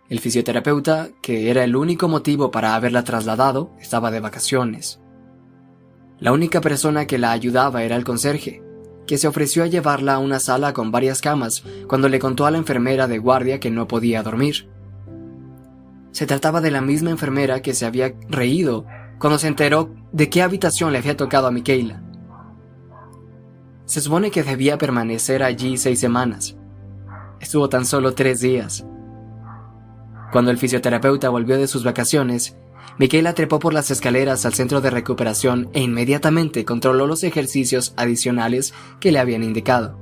El 0.07 0.19
fisioterapeuta, 0.19 1.09
que 1.21 1.49
era 1.49 1.63
el 1.63 1.75
único 1.75 2.07
motivo 2.07 2.51
para 2.51 2.75
haberla 2.75 3.03
trasladado, 3.03 3.71
estaba 3.79 4.11
de 4.11 4.19
vacaciones. 4.19 4.99
La 6.19 6.31
única 6.31 6.61
persona 6.61 7.07
que 7.07 7.17
la 7.17 7.31
ayudaba 7.31 7.83
era 7.83 7.95
el 7.95 8.03
conserje, 8.03 8.61
que 9.07 9.17
se 9.17 9.27
ofreció 9.27 9.63
a 9.63 9.67
llevarla 9.67 10.13
a 10.15 10.19
una 10.19 10.39
sala 10.39 10.73
con 10.73 10.91
varias 10.91 11.21
camas 11.21 11.63
cuando 11.87 12.07
le 12.07 12.19
contó 12.19 12.45
a 12.45 12.51
la 12.51 12.57
enfermera 12.57 13.07
de 13.07 13.17
guardia 13.17 13.59
que 13.59 13.71
no 13.71 13.87
podía 13.87 14.21
dormir. 14.21 14.69
Se 16.11 16.27
trataba 16.27 16.61
de 16.61 16.71
la 16.71 16.81
misma 16.81 17.09
enfermera 17.09 17.61
que 17.61 17.73
se 17.73 17.85
había 17.85 18.13
reído 18.29 18.85
cuando 19.19 19.39
se 19.39 19.47
enteró 19.47 19.93
de 20.11 20.29
qué 20.29 20.41
habitación 20.41 20.91
le 20.91 20.99
había 20.99 21.17
tocado 21.17 21.47
a 21.47 21.51
Michaela. 21.51 22.03
Se 23.85 24.01
supone 24.01 24.31
que 24.31 24.43
debía 24.43 24.77
permanecer 24.77 25.43
allí 25.43 25.77
seis 25.77 25.99
semanas. 25.99 26.55
Estuvo 27.39 27.69
tan 27.69 27.85
solo 27.85 28.13
tres 28.13 28.39
días. 28.39 28.85
Cuando 30.31 30.51
el 30.51 30.57
fisioterapeuta 30.57 31.29
volvió 31.29 31.57
de 31.57 31.67
sus 31.67 31.83
vacaciones, 31.83 32.55
Miquela 32.97 33.33
trepó 33.33 33.59
por 33.59 33.73
las 33.73 33.91
escaleras 33.91 34.45
al 34.45 34.53
centro 34.53 34.79
de 34.79 34.89
recuperación 34.89 35.69
e 35.73 35.81
inmediatamente 35.81 36.63
controló 36.63 37.07
los 37.07 37.23
ejercicios 37.23 37.93
adicionales 37.97 38.73
que 38.99 39.11
le 39.11 39.19
habían 39.19 39.43
indicado. 39.43 39.99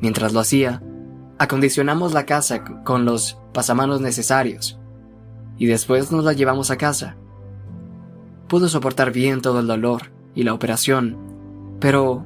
Mientras 0.00 0.32
lo 0.32 0.40
hacía, 0.40 0.82
acondicionamos 1.38 2.12
la 2.12 2.26
casa 2.26 2.62
con 2.84 3.04
los 3.04 3.38
pasamanos 3.52 4.00
necesarios 4.00 4.78
y 5.58 5.66
después 5.66 6.12
nos 6.12 6.24
la 6.24 6.32
llevamos 6.32 6.70
a 6.70 6.76
casa. 6.76 7.16
Pudo 8.46 8.68
soportar 8.68 9.10
bien 9.10 9.40
todo 9.40 9.60
el 9.60 9.66
dolor 9.66 10.12
y 10.34 10.44
la 10.44 10.54
operación, 10.54 11.16
pero 11.80 12.24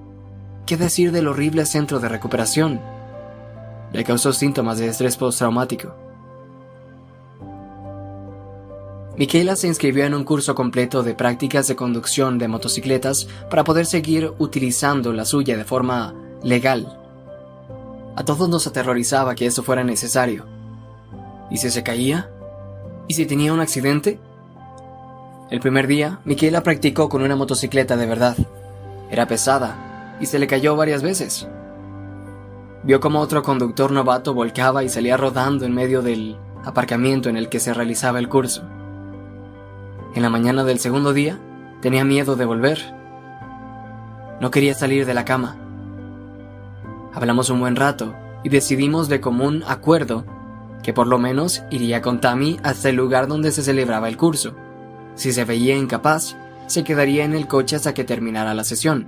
¿qué 0.67 0.77
decir 0.77 1.11
del 1.13 1.29
horrible 1.29 1.65
centro 1.65 2.01
de 2.01 2.09
recuperación? 2.09 2.81
Le 3.93 4.05
causó 4.05 4.33
síntomas 4.33 4.79
de 4.79 4.89
estrés 4.89 5.17
postraumático. 5.17 5.95
Miquela 9.17 9.57
se 9.57 9.67
inscribió 9.67 10.05
en 10.05 10.15
un 10.15 10.25
curso 10.25 10.55
completo 10.55 11.03
de 11.03 11.15
prácticas 11.15 11.67
de 11.67 11.76
conducción 11.76 12.39
de 12.39 12.49
motocicletas 12.49 13.26
para 13.51 13.65
poder 13.65 13.85
seguir 13.85 14.33
utilizando 14.39 15.12
la 15.12 15.25
suya 15.25 15.57
de 15.57 15.65
forma 15.65 16.15
legal. 16.43 16.97
A 18.17 18.25
todos 18.25 18.49
nos 18.49 18.67
aterrorizaba 18.67 19.35
que 19.35 19.47
eso 19.47 19.62
fuera 19.62 19.85
necesario. 19.85 20.47
¿Y 21.51 21.59
si 21.59 21.71
se 21.71 21.83
caía? 21.83 22.31
¿Y 23.09 23.15
si 23.15 23.26
tenía 23.26 23.53
un 23.53 23.60
accidente? 23.60 24.19
El 25.51 25.60
primer 25.60 25.87
día, 25.87 26.21
Miquela 26.25 26.62
practicó 26.62 27.09
con 27.09 27.23
una 27.23 27.37
motocicleta 27.37 27.97
de 27.97 28.07
verdad. 28.07 28.37
Era 29.10 29.26
pesada 29.26 30.17
y 30.21 30.26
se 30.26 30.39
le 30.39 30.47
cayó 30.47 30.76
varias 30.76 31.03
veces. 31.03 31.49
Vio 32.85 33.01
como 33.01 33.21
otro 33.21 33.43
conductor 33.43 33.91
novato 33.91 34.33
volcaba 34.33 34.85
y 34.85 34.89
salía 34.89 35.17
rodando 35.17 35.67
en 35.67 35.75
medio 35.75 36.01
del 36.01 36.39
aparcamiento 36.65 37.28
en 37.28 37.37
el 37.37 37.49
que 37.49 37.60
se 37.60 37.75
realizaba 37.75 38.19
el 38.19 38.28
curso. 38.28 38.62
En 40.12 40.23
la 40.23 40.31
mañana 40.31 40.65
del 40.65 40.81
segundo 40.81 41.12
día, 41.12 41.39
tenía 41.81 42.05
miedo 42.05 42.35
de 42.35 42.44
volver. 42.44 42.81
No 44.41 44.51
quería 44.51 44.75
salir 44.75 45.07
de 45.07 45.15
la 45.15 45.25
cama. 45.25 45.57
Hablamos 47.15 47.49
un 47.49 47.60
buen 47.60 47.76
rato 47.76 48.12
y 48.43 48.49
decidimos 48.49 49.09
de 49.09 49.21
común 49.21 49.62
acuerdo 49.69 50.25
que 50.83 50.93
por 50.93 51.07
lo 51.07 51.19
menos 51.19 51.62
iría 51.71 52.03
con 52.03 52.21
Tammy 52.21 52.59
hasta 52.65 52.89
el 52.89 52.97
lugar 52.97 53.28
donde 53.28 53.53
se 53.53 53.62
celebraba 53.62 54.09
el 54.09 54.17
curso. 54.17 54.55
Si 55.15 55.33
se 55.33 55.44
veía 55.44 55.76
incapaz, 55.76 56.37
se 56.67 56.83
quedaría 56.83 57.25
en 57.25 57.35
el 57.35 57.47
coche 57.47 57.76
hasta 57.76 57.94
que 57.94 58.03
terminara 58.03 58.53
la 58.53 58.65
sesión. 58.65 59.07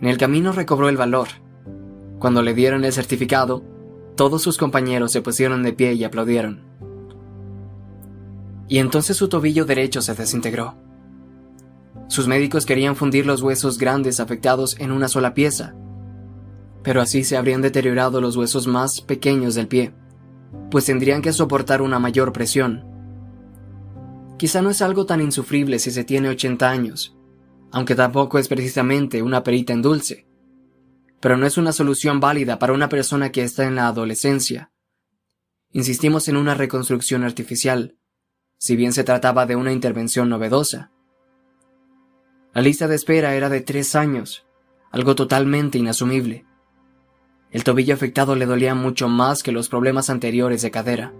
En 0.00 0.08
el 0.08 0.16
camino 0.16 0.52
recobró 0.52 0.88
el 0.88 0.96
valor. 0.96 1.26
Cuando 2.20 2.42
le 2.42 2.54
dieron 2.54 2.84
el 2.84 2.92
certificado, 2.92 3.64
todos 4.14 4.42
sus 4.42 4.58
compañeros 4.58 5.10
se 5.10 5.22
pusieron 5.22 5.64
de 5.64 5.72
pie 5.72 5.94
y 5.94 6.04
aplaudieron 6.04 6.70
y 8.70 8.78
entonces 8.78 9.16
su 9.16 9.28
tobillo 9.28 9.64
derecho 9.64 10.00
se 10.00 10.14
desintegró. 10.14 10.76
Sus 12.06 12.28
médicos 12.28 12.64
querían 12.64 12.94
fundir 12.94 13.26
los 13.26 13.42
huesos 13.42 13.78
grandes 13.78 14.20
afectados 14.20 14.76
en 14.78 14.92
una 14.92 15.08
sola 15.08 15.34
pieza, 15.34 15.74
pero 16.84 17.00
así 17.00 17.24
se 17.24 17.36
habrían 17.36 17.62
deteriorado 17.62 18.20
los 18.20 18.36
huesos 18.36 18.68
más 18.68 19.00
pequeños 19.00 19.56
del 19.56 19.66
pie, 19.66 19.92
pues 20.70 20.84
tendrían 20.84 21.20
que 21.20 21.32
soportar 21.32 21.82
una 21.82 21.98
mayor 21.98 22.32
presión. 22.32 22.84
Quizá 24.38 24.62
no 24.62 24.70
es 24.70 24.82
algo 24.82 25.04
tan 25.04 25.20
insufrible 25.20 25.80
si 25.80 25.90
se 25.90 26.04
tiene 26.04 26.28
80 26.28 26.70
años, 26.70 27.16
aunque 27.72 27.96
tampoco 27.96 28.38
es 28.38 28.46
precisamente 28.46 29.20
una 29.20 29.42
perita 29.42 29.72
en 29.72 29.82
dulce, 29.82 30.28
pero 31.20 31.36
no 31.36 31.44
es 31.44 31.58
una 31.58 31.72
solución 31.72 32.20
válida 32.20 32.60
para 32.60 32.72
una 32.72 32.88
persona 32.88 33.32
que 33.32 33.42
está 33.42 33.66
en 33.66 33.74
la 33.74 33.88
adolescencia. 33.88 34.70
Insistimos 35.72 36.28
en 36.28 36.36
una 36.36 36.54
reconstrucción 36.54 37.24
artificial, 37.24 37.96
si 38.60 38.76
bien 38.76 38.92
se 38.92 39.04
trataba 39.04 39.46
de 39.46 39.56
una 39.56 39.72
intervención 39.72 40.28
novedosa. 40.28 40.90
La 42.52 42.60
lista 42.60 42.88
de 42.88 42.94
espera 42.94 43.34
era 43.34 43.48
de 43.48 43.62
tres 43.62 43.96
años, 43.96 44.46
algo 44.92 45.14
totalmente 45.14 45.78
inasumible. 45.78 46.44
El 47.50 47.64
tobillo 47.64 47.94
afectado 47.94 48.36
le 48.36 48.44
dolía 48.44 48.74
mucho 48.74 49.08
más 49.08 49.42
que 49.42 49.50
los 49.50 49.70
problemas 49.70 50.10
anteriores 50.10 50.60
de 50.60 50.70
cadera. 50.70 51.14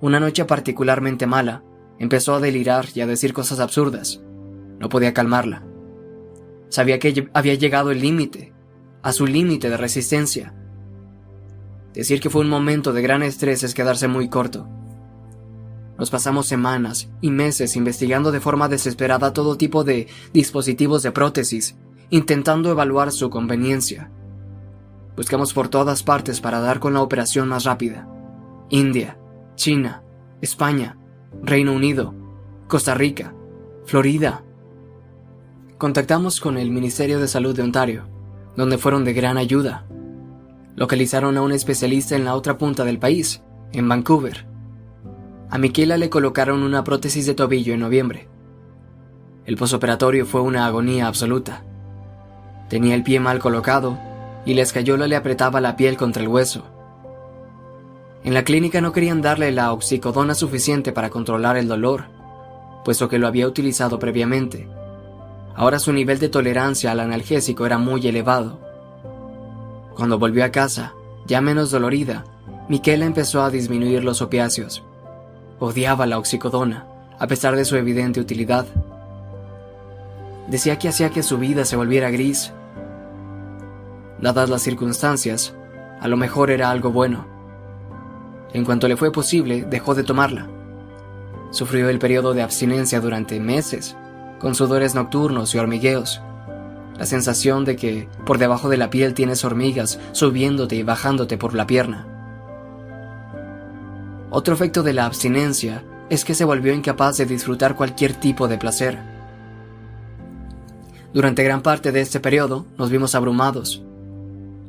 Una 0.00 0.18
noche 0.18 0.44
particularmente 0.44 1.24
mala, 1.24 1.62
empezó 2.00 2.34
a 2.34 2.40
delirar 2.40 2.86
y 2.94 3.00
a 3.00 3.06
decir 3.06 3.32
cosas 3.32 3.60
absurdas. 3.60 4.20
No 4.80 4.88
podía 4.88 5.14
calmarla. 5.14 5.64
Sabía 6.68 6.98
que 6.98 7.28
había 7.32 7.54
llegado 7.54 7.92
el 7.92 8.00
límite, 8.00 8.52
a 9.02 9.12
su 9.12 9.24
límite 9.24 9.70
de 9.70 9.76
resistencia. 9.76 10.52
Decir 11.94 12.20
que 12.20 12.30
fue 12.30 12.40
un 12.40 12.50
momento 12.50 12.92
de 12.92 13.02
gran 13.02 13.22
estrés 13.22 13.62
es 13.62 13.72
quedarse 13.72 14.08
muy 14.08 14.28
corto. 14.28 14.68
Nos 16.00 16.08
pasamos 16.08 16.46
semanas 16.46 17.10
y 17.20 17.30
meses 17.30 17.76
investigando 17.76 18.32
de 18.32 18.40
forma 18.40 18.68
desesperada 18.68 19.34
todo 19.34 19.58
tipo 19.58 19.84
de 19.84 20.08
dispositivos 20.32 21.02
de 21.02 21.12
prótesis, 21.12 21.76
intentando 22.08 22.70
evaluar 22.70 23.12
su 23.12 23.28
conveniencia. 23.28 24.10
Buscamos 25.14 25.52
por 25.52 25.68
todas 25.68 26.02
partes 26.02 26.40
para 26.40 26.60
dar 26.60 26.80
con 26.80 26.94
la 26.94 27.02
operación 27.02 27.48
más 27.48 27.64
rápida. 27.64 28.08
India, 28.70 29.18
China, 29.56 30.02
España, 30.40 30.96
Reino 31.42 31.74
Unido, 31.74 32.14
Costa 32.66 32.94
Rica, 32.94 33.34
Florida. 33.84 34.42
Contactamos 35.76 36.40
con 36.40 36.56
el 36.56 36.70
Ministerio 36.70 37.20
de 37.20 37.28
Salud 37.28 37.54
de 37.54 37.62
Ontario, 37.62 38.08
donde 38.56 38.78
fueron 38.78 39.04
de 39.04 39.12
gran 39.12 39.36
ayuda. 39.36 39.86
Localizaron 40.76 41.36
a 41.36 41.42
un 41.42 41.52
especialista 41.52 42.16
en 42.16 42.24
la 42.24 42.36
otra 42.36 42.56
punta 42.56 42.86
del 42.86 42.98
país, 42.98 43.42
en 43.72 43.86
Vancouver. 43.86 44.49
A 45.50 45.58
Miquela 45.58 45.96
le 45.96 46.10
colocaron 46.10 46.62
una 46.62 46.84
prótesis 46.84 47.26
de 47.26 47.34
tobillo 47.34 47.74
en 47.74 47.80
noviembre. 47.80 48.28
El 49.46 49.56
posoperatorio 49.56 50.24
fue 50.24 50.42
una 50.42 50.64
agonía 50.64 51.08
absoluta. 51.08 51.64
Tenía 52.68 52.94
el 52.94 53.02
pie 53.02 53.18
mal 53.18 53.40
colocado 53.40 53.98
y 54.46 54.54
la 54.54 54.62
escayola 54.62 55.08
le 55.08 55.16
apretaba 55.16 55.60
la 55.60 55.74
piel 55.74 55.96
contra 55.96 56.22
el 56.22 56.28
hueso. 56.28 56.62
En 58.22 58.32
la 58.32 58.44
clínica 58.44 58.80
no 58.80 58.92
querían 58.92 59.22
darle 59.22 59.50
la 59.50 59.72
oxicodona 59.72 60.34
suficiente 60.34 60.92
para 60.92 61.10
controlar 61.10 61.56
el 61.56 61.66
dolor, 61.66 62.04
puesto 62.84 63.08
que 63.08 63.18
lo 63.18 63.26
había 63.26 63.48
utilizado 63.48 63.98
previamente. 63.98 64.68
Ahora 65.56 65.80
su 65.80 65.92
nivel 65.92 66.20
de 66.20 66.28
tolerancia 66.28 66.92
al 66.92 67.00
analgésico 67.00 67.66
era 67.66 67.76
muy 67.76 68.06
elevado. 68.06 68.60
Cuando 69.96 70.16
volvió 70.16 70.44
a 70.44 70.50
casa, 70.50 70.94
ya 71.26 71.40
menos 71.40 71.72
dolorida, 71.72 72.24
Miquela 72.68 73.04
empezó 73.04 73.42
a 73.42 73.50
disminuir 73.50 74.04
los 74.04 74.22
opiáceos. 74.22 74.84
Odiaba 75.62 76.06
la 76.06 76.18
oxicodona, 76.18 76.86
a 77.18 77.26
pesar 77.26 77.54
de 77.54 77.66
su 77.66 77.76
evidente 77.76 78.18
utilidad. 78.18 78.64
Decía 80.48 80.78
que 80.78 80.88
hacía 80.88 81.10
que 81.10 81.22
su 81.22 81.36
vida 81.36 81.66
se 81.66 81.76
volviera 81.76 82.08
gris. 82.08 82.50
Dadas 84.22 84.48
las 84.48 84.62
circunstancias, 84.62 85.54
a 86.00 86.08
lo 86.08 86.16
mejor 86.16 86.50
era 86.50 86.70
algo 86.70 86.92
bueno. 86.92 87.26
En 88.54 88.64
cuanto 88.64 88.88
le 88.88 88.96
fue 88.96 89.12
posible, 89.12 89.66
dejó 89.68 89.94
de 89.94 90.02
tomarla. 90.02 90.48
Sufrió 91.50 91.90
el 91.90 91.98
periodo 91.98 92.32
de 92.32 92.40
abstinencia 92.40 92.98
durante 93.02 93.38
meses, 93.38 93.98
con 94.38 94.54
sudores 94.54 94.94
nocturnos 94.94 95.54
y 95.54 95.58
hormigueos. 95.58 96.22
La 96.96 97.04
sensación 97.04 97.66
de 97.66 97.76
que 97.76 98.08
por 98.24 98.38
debajo 98.38 98.70
de 98.70 98.78
la 98.78 98.88
piel 98.88 99.12
tienes 99.12 99.44
hormigas 99.44 100.00
subiéndote 100.12 100.76
y 100.76 100.84
bajándote 100.84 101.36
por 101.36 101.52
la 101.52 101.66
pierna. 101.66 102.09
Otro 104.32 104.54
efecto 104.54 104.84
de 104.84 104.92
la 104.92 105.06
abstinencia 105.06 105.84
es 106.08 106.24
que 106.24 106.34
se 106.34 106.44
volvió 106.44 106.72
incapaz 106.72 107.16
de 107.16 107.26
disfrutar 107.26 107.74
cualquier 107.74 108.14
tipo 108.14 108.46
de 108.46 108.58
placer. 108.58 108.98
Durante 111.12 111.42
gran 111.42 111.62
parte 111.62 111.90
de 111.90 112.00
este 112.00 112.20
periodo 112.20 112.64
nos 112.78 112.90
vimos 112.90 113.16
abrumados. 113.16 113.82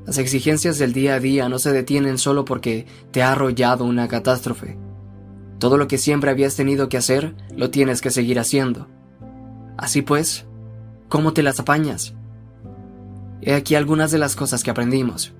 Las 0.08 0.18
exigencias 0.18 0.80
del 0.80 0.94
día 0.94 1.14
a 1.14 1.20
día 1.20 1.48
no 1.48 1.60
se 1.60 1.72
detienen 1.72 2.18
solo 2.18 2.44
porque 2.44 2.88
te 3.12 3.22
ha 3.22 3.34
arrollado 3.34 3.86
una 3.86 4.08
catástrofe. 4.08 4.80
Todo 5.60 5.78
lo 5.78 5.88
que 5.88 6.00
siempre 6.00 6.32
habías 6.32 6.56
tenido 6.56 6.90
que 6.90 6.98
hacer, 6.98 7.36
lo 7.56 7.70
tienes 7.70 8.02
que 8.02 8.10
seguir 8.10 8.40
haciendo. 8.40 8.88
Así 9.78 10.02
pues, 10.02 10.46
¿cómo 11.08 11.34
te 11.34 11.44
las 11.44 11.60
apañas? 11.60 12.16
He 13.42 13.54
aquí 13.54 13.76
algunas 13.76 14.10
de 14.10 14.18
las 14.18 14.36
cosas 14.36 14.64
que 14.64 14.72
aprendimos. 14.72 15.34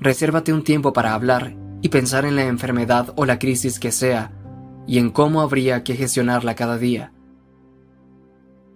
Resérvate 0.00 0.52
un 0.52 0.64
tiempo 0.64 0.92
para 0.92 1.14
hablar 1.14 1.63
y 1.84 1.90
pensar 1.90 2.24
en 2.24 2.34
la 2.34 2.46
enfermedad 2.46 3.12
o 3.14 3.26
la 3.26 3.38
crisis 3.38 3.78
que 3.78 3.92
sea 3.92 4.32
y 4.86 4.96
en 4.96 5.10
cómo 5.10 5.42
habría 5.42 5.84
que 5.84 5.94
gestionarla 5.94 6.54
cada 6.54 6.78
día. 6.78 7.12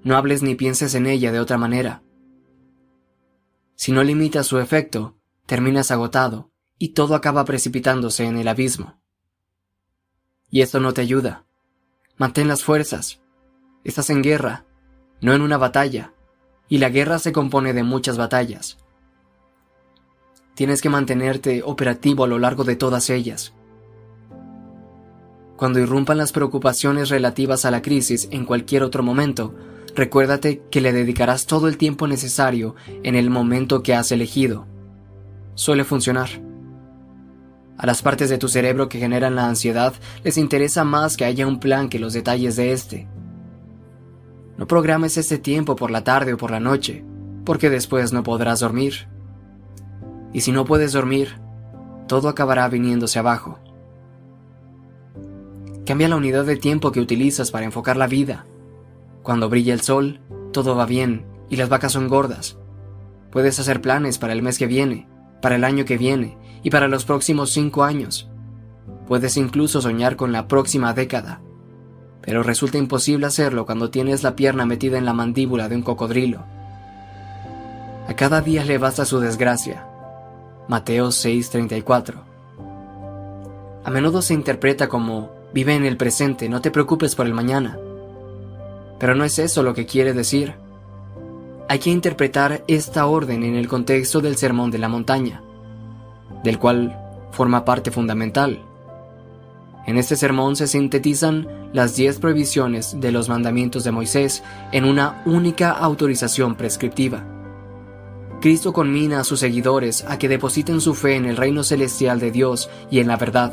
No 0.02 0.14
hables 0.14 0.42
ni 0.42 0.54
pienses 0.56 0.94
en 0.94 1.06
ella 1.06 1.32
de 1.32 1.40
otra 1.40 1.56
manera. 1.56 2.02
Si 3.76 3.92
no 3.92 4.04
limitas 4.04 4.46
su 4.46 4.58
efecto, 4.58 5.16
terminas 5.46 5.90
agotado 5.90 6.50
y 6.76 6.90
todo 6.90 7.14
acaba 7.14 7.46
precipitándose 7.46 8.26
en 8.26 8.36
el 8.36 8.46
abismo. 8.46 9.00
Y 10.50 10.60
esto 10.60 10.78
no 10.78 10.92
te 10.92 11.00
ayuda. 11.00 11.46
Mantén 12.18 12.46
las 12.46 12.62
fuerzas. 12.62 13.22
Estás 13.84 14.10
en 14.10 14.22
guerra, 14.22 14.66
no 15.22 15.32
en 15.32 15.40
una 15.40 15.56
batalla, 15.56 16.12
y 16.68 16.76
la 16.76 16.90
guerra 16.90 17.18
se 17.18 17.32
compone 17.32 17.72
de 17.72 17.84
muchas 17.84 18.18
batallas. 18.18 18.76
Tienes 20.58 20.82
que 20.82 20.88
mantenerte 20.88 21.62
operativo 21.64 22.24
a 22.24 22.26
lo 22.26 22.40
largo 22.40 22.64
de 22.64 22.74
todas 22.74 23.10
ellas. 23.10 23.54
Cuando 25.56 25.78
irrumpan 25.78 26.18
las 26.18 26.32
preocupaciones 26.32 27.10
relativas 27.10 27.64
a 27.64 27.70
la 27.70 27.80
crisis 27.80 28.26
en 28.32 28.44
cualquier 28.44 28.82
otro 28.82 29.04
momento, 29.04 29.54
recuérdate 29.94 30.62
que 30.68 30.80
le 30.80 30.92
dedicarás 30.92 31.46
todo 31.46 31.68
el 31.68 31.78
tiempo 31.78 32.08
necesario 32.08 32.74
en 33.04 33.14
el 33.14 33.30
momento 33.30 33.84
que 33.84 33.94
has 33.94 34.10
elegido. 34.10 34.66
Suele 35.54 35.84
funcionar. 35.84 36.28
A 37.76 37.86
las 37.86 38.02
partes 38.02 38.28
de 38.28 38.38
tu 38.38 38.48
cerebro 38.48 38.88
que 38.88 38.98
generan 38.98 39.36
la 39.36 39.48
ansiedad 39.48 39.94
les 40.24 40.38
interesa 40.38 40.82
más 40.82 41.16
que 41.16 41.24
haya 41.24 41.46
un 41.46 41.60
plan 41.60 41.88
que 41.88 42.00
los 42.00 42.14
detalles 42.14 42.56
de 42.56 42.72
este. 42.72 43.06
No 44.56 44.66
programes 44.66 45.18
este 45.18 45.38
tiempo 45.38 45.76
por 45.76 45.92
la 45.92 46.02
tarde 46.02 46.32
o 46.32 46.36
por 46.36 46.50
la 46.50 46.58
noche, 46.58 47.04
porque 47.44 47.70
después 47.70 48.12
no 48.12 48.24
podrás 48.24 48.58
dormir. 48.58 49.06
Y 50.32 50.42
si 50.42 50.52
no 50.52 50.64
puedes 50.64 50.92
dormir, 50.92 51.38
todo 52.06 52.28
acabará 52.28 52.68
viniéndose 52.68 53.18
abajo. 53.18 53.58
Cambia 55.86 56.08
la 56.08 56.16
unidad 56.16 56.44
de 56.44 56.56
tiempo 56.56 56.92
que 56.92 57.00
utilizas 57.00 57.50
para 57.50 57.64
enfocar 57.64 57.96
la 57.96 58.06
vida. 58.06 58.44
Cuando 59.22 59.48
brilla 59.48 59.72
el 59.72 59.80
sol, 59.80 60.20
todo 60.52 60.76
va 60.76 60.86
bien 60.86 61.24
y 61.48 61.56
las 61.56 61.68
vacas 61.68 61.92
son 61.92 62.08
gordas. 62.08 62.58
Puedes 63.30 63.58
hacer 63.58 63.80
planes 63.80 64.18
para 64.18 64.32
el 64.32 64.42
mes 64.42 64.58
que 64.58 64.66
viene, 64.66 65.08
para 65.40 65.56
el 65.56 65.64
año 65.64 65.84
que 65.84 65.96
viene 65.98 66.36
y 66.62 66.70
para 66.70 66.88
los 66.88 67.04
próximos 67.04 67.52
cinco 67.52 67.84
años. 67.84 68.28
Puedes 69.06 69.36
incluso 69.38 69.80
soñar 69.80 70.16
con 70.16 70.32
la 70.32 70.48
próxima 70.48 70.92
década. 70.92 71.40
Pero 72.20 72.42
resulta 72.42 72.76
imposible 72.76 73.26
hacerlo 73.26 73.64
cuando 73.64 73.90
tienes 73.90 74.22
la 74.22 74.36
pierna 74.36 74.66
metida 74.66 74.98
en 74.98 75.06
la 75.06 75.14
mandíbula 75.14 75.68
de 75.68 75.76
un 75.76 75.82
cocodrilo. 75.82 76.44
A 78.06 78.14
cada 78.14 78.42
día 78.42 78.64
le 78.64 78.76
basta 78.76 79.06
su 79.06 79.20
desgracia, 79.20 79.87
Mateo 80.68 81.08
6:34. 81.10 82.14
A 83.84 83.90
menudo 83.90 84.20
se 84.20 84.34
interpreta 84.34 84.88
como, 84.88 85.30
vive 85.54 85.74
en 85.74 85.86
el 85.86 85.96
presente, 85.96 86.50
no 86.50 86.60
te 86.60 86.70
preocupes 86.70 87.14
por 87.14 87.26
el 87.26 87.32
mañana. 87.32 87.78
Pero 88.98 89.14
no 89.14 89.24
es 89.24 89.38
eso 89.38 89.62
lo 89.62 89.72
que 89.72 89.86
quiere 89.86 90.12
decir. 90.12 90.54
Hay 91.70 91.78
que 91.78 91.88
interpretar 91.88 92.64
esta 92.68 93.06
orden 93.06 93.44
en 93.44 93.54
el 93.54 93.66
contexto 93.66 94.20
del 94.20 94.36
Sermón 94.36 94.70
de 94.70 94.78
la 94.78 94.90
Montaña, 94.90 95.42
del 96.44 96.58
cual 96.58 96.98
forma 97.30 97.64
parte 97.64 97.90
fundamental. 97.90 98.60
En 99.86 99.96
este 99.96 100.16
sermón 100.16 100.54
se 100.54 100.66
sintetizan 100.66 101.48
las 101.72 101.96
diez 101.96 102.18
prohibiciones 102.18 103.00
de 103.00 103.10
los 103.10 103.30
mandamientos 103.30 103.84
de 103.84 103.92
Moisés 103.92 104.42
en 104.72 104.84
una 104.84 105.22
única 105.24 105.70
autorización 105.70 106.56
prescriptiva. 106.56 107.37
Cristo 108.40 108.72
conmina 108.72 109.20
a 109.20 109.24
sus 109.24 109.40
seguidores 109.40 110.04
a 110.06 110.18
que 110.18 110.28
depositen 110.28 110.80
su 110.80 110.94
fe 110.94 111.16
en 111.16 111.24
el 111.24 111.36
reino 111.36 111.64
celestial 111.64 112.20
de 112.20 112.30
Dios 112.30 112.70
y 112.88 113.00
en 113.00 113.08
la 113.08 113.16
verdad. 113.16 113.52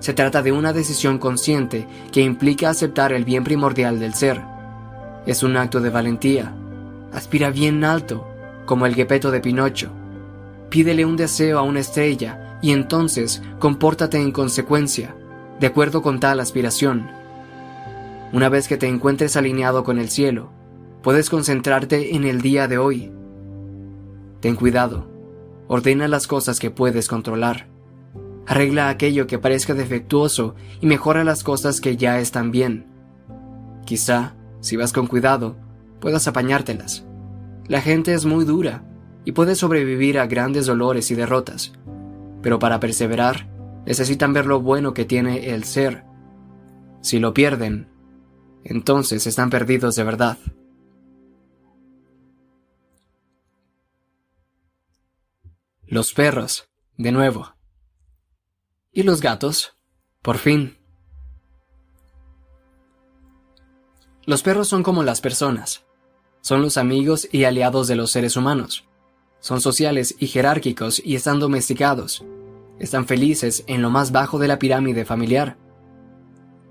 Se 0.00 0.12
trata 0.12 0.42
de 0.42 0.50
una 0.50 0.72
decisión 0.72 1.18
consciente 1.18 1.86
que 2.10 2.20
implica 2.20 2.70
aceptar 2.70 3.12
el 3.12 3.24
bien 3.24 3.44
primordial 3.44 4.00
del 4.00 4.14
ser. 4.14 4.42
Es 5.26 5.44
un 5.44 5.56
acto 5.56 5.80
de 5.80 5.90
valentía. 5.90 6.52
Aspira 7.12 7.50
bien 7.50 7.84
alto, 7.84 8.26
como 8.66 8.84
el 8.86 8.96
guepeto 8.96 9.30
de 9.30 9.40
Pinocho. 9.40 9.90
Pídele 10.70 11.04
un 11.04 11.16
deseo 11.16 11.60
a 11.60 11.62
una 11.62 11.80
estrella 11.80 12.58
y 12.60 12.72
entonces 12.72 13.42
compórtate 13.60 14.18
en 14.18 14.32
consecuencia, 14.32 15.14
de 15.60 15.68
acuerdo 15.68 16.02
con 16.02 16.18
tal 16.18 16.40
aspiración. 16.40 17.08
Una 18.32 18.48
vez 18.48 18.66
que 18.66 18.76
te 18.76 18.88
encuentres 18.88 19.36
alineado 19.36 19.84
con 19.84 20.00
el 20.00 20.10
cielo, 20.10 20.50
puedes 21.00 21.30
concentrarte 21.30 22.16
en 22.16 22.24
el 22.24 22.42
día 22.42 22.66
de 22.66 22.78
hoy 22.78 23.12
Ten 24.44 24.56
cuidado. 24.56 25.06
Ordena 25.68 26.06
las 26.06 26.26
cosas 26.26 26.60
que 26.60 26.70
puedes 26.70 27.08
controlar. 27.08 27.66
Arregla 28.46 28.90
aquello 28.90 29.26
que 29.26 29.38
parezca 29.38 29.72
defectuoso 29.72 30.54
y 30.82 30.86
mejora 30.86 31.24
las 31.24 31.42
cosas 31.42 31.80
que 31.80 31.96
ya 31.96 32.20
están 32.20 32.50
bien. 32.50 32.84
Quizá, 33.86 34.34
si 34.60 34.76
vas 34.76 34.92
con 34.92 35.06
cuidado, 35.06 35.56
puedas 35.98 36.28
apañártelas. 36.28 37.06
La 37.68 37.80
gente 37.80 38.12
es 38.12 38.26
muy 38.26 38.44
dura 38.44 38.84
y 39.24 39.32
puede 39.32 39.54
sobrevivir 39.54 40.18
a 40.18 40.26
grandes 40.26 40.66
dolores 40.66 41.10
y 41.10 41.14
derrotas, 41.14 41.72
pero 42.42 42.58
para 42.58 42.80
perseverar 42.80 43.48
necesitan 43.86 44.34
ver 44.34 44.44
lo 44.44 44.60
bueno 44.60 44.92
que 44.92 45.06
tiene 45.06 45.54
el 45.54 45.64
ser. 45.64 46.04
Si 47.00 47.18
lo 47.18 47.32
pierden, 47.32 47.88
entonces 48.62 49.26
están 49.26 49.48
perdidos 49.48 49.96
de 49.96 50.04
verdad. 50.04 50.36
Los 55.94 56.12
perros, 56.12 56.68
de 56.96 57.12
nuevo. 57.12 57.54
¿Y 58.90 59.04
los 59.04 59.20
gatos? 59.20 59.76
Por 60.22 60.38
fin. 60.38 60.76
Los 64.26 64.42
perros 64.42 64.66
son 64.66 64.82
como 64.82 65.04
las 65.04 65.20
personas. 65.20 65.84
Son 66.40 66.62
los 66.62 66.78
amigos 66.78 67.28
y 67.30 67.44
aliados 67.44 67.86
de 67.86 67.94
los 67.94 68.10
seres 68.10 68.36
humanos. 68.36 68.84
Son 69.38 69.60
sociales 69.60 70.16
y 70.18 70.26
jerárquicos 70.26 71.00
y 71.04 71.14
están 71.14 71.38
domesticados. 71.38 72.24
Están 72.80 73.06
felices 73.06 73.62
en 73.68 73.80
lo 73.80 73.88
más 73.88 74.10
bajo 74.10 74.40
de 74.40 74.48
la 74.48 74.58
pirámide 74.58 75.04
familiar. 75.04 75.56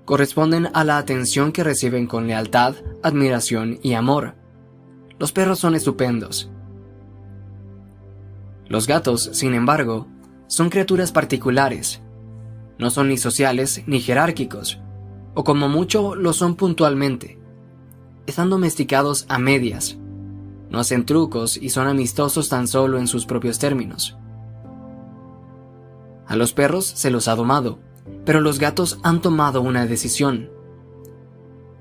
Corresponden 0.04 0.68
a 0.74 0.84
la 0.84 0.98
atención 0.98 1.50
que 1.50 1.64
reciben 1.64 2.06
con 2.06 2.26
lealtad, 2.26 2.74
admiración 3.02 3.78
y 3.82 3.94
amor. 3.94 4.34
Los 5.18 5.32
perros 5.32 5.60
son 5.60 5.74
estupendos 5.74 6.50
Los 8.66 8.86
gatos, 8.86 9.30
sin 9.32 9.54
embargo, 9.54 10.06
son 10.46 10.70
criaturas 10.70 11.12
particulares. 11.12 12.00
No 12.78 12.90
son 12.90 13.08
ni 13.08 13.18
sociales 13.18 13.82
ni 13.86 14.00
jerárquicos, 14.00 14.80
o 15.34 15.44
como 15.44 15.68
mucho 15.68 16.14
lo 16.14 16.32
son 16.32 16.56
puntualmente. 16.56 17.38
Están 18.26 18.50
domesticados 18.50 19.26
a 19.28 19.38
medias. 19.38 19.98
No 20.70 20.80
hacen 20.80 21.04
trucos 21.04 21.56
y 21.56 21.70
son 21.70 21.86
amistosos 21.86 22.48
tan 22.48 22.66
solo 22.66 22.98
en 22.98 23.06
sus 23.06 23.26
propios 23.26 23.58
términos. 23.58 24.16
A 26.26 26.36
los 26.36 26.52
perros 26.52 26.86
se 26.86 27.10
los 27.10 27.28
ha 27.28 27.36
domado, 27.36 27.78
pero 28.24 28.40
los 28.40 28.58
gatos 28.58 28.98
han 29.02 29.20
tomado 29.20 29.60
una 29.60 29.86
decisión. 29.86 30.50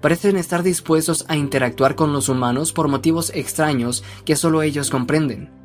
Parecen 0.01 0.35
estar 0.35 0.63
dispuestos 0.63 1.25
a 1.29 1.37
interactuar 1.37 1.95
con 1.95 2.11
los 2.11 2.27
humanos 2.27 2.73
por 2.73 2.89
motivos 2.89 3.31
extraños 3.33 4.03
que 4.25 4.35
solo 4.35 4.61
ellos 4.61 4.89
comprenden. 4.89 5.62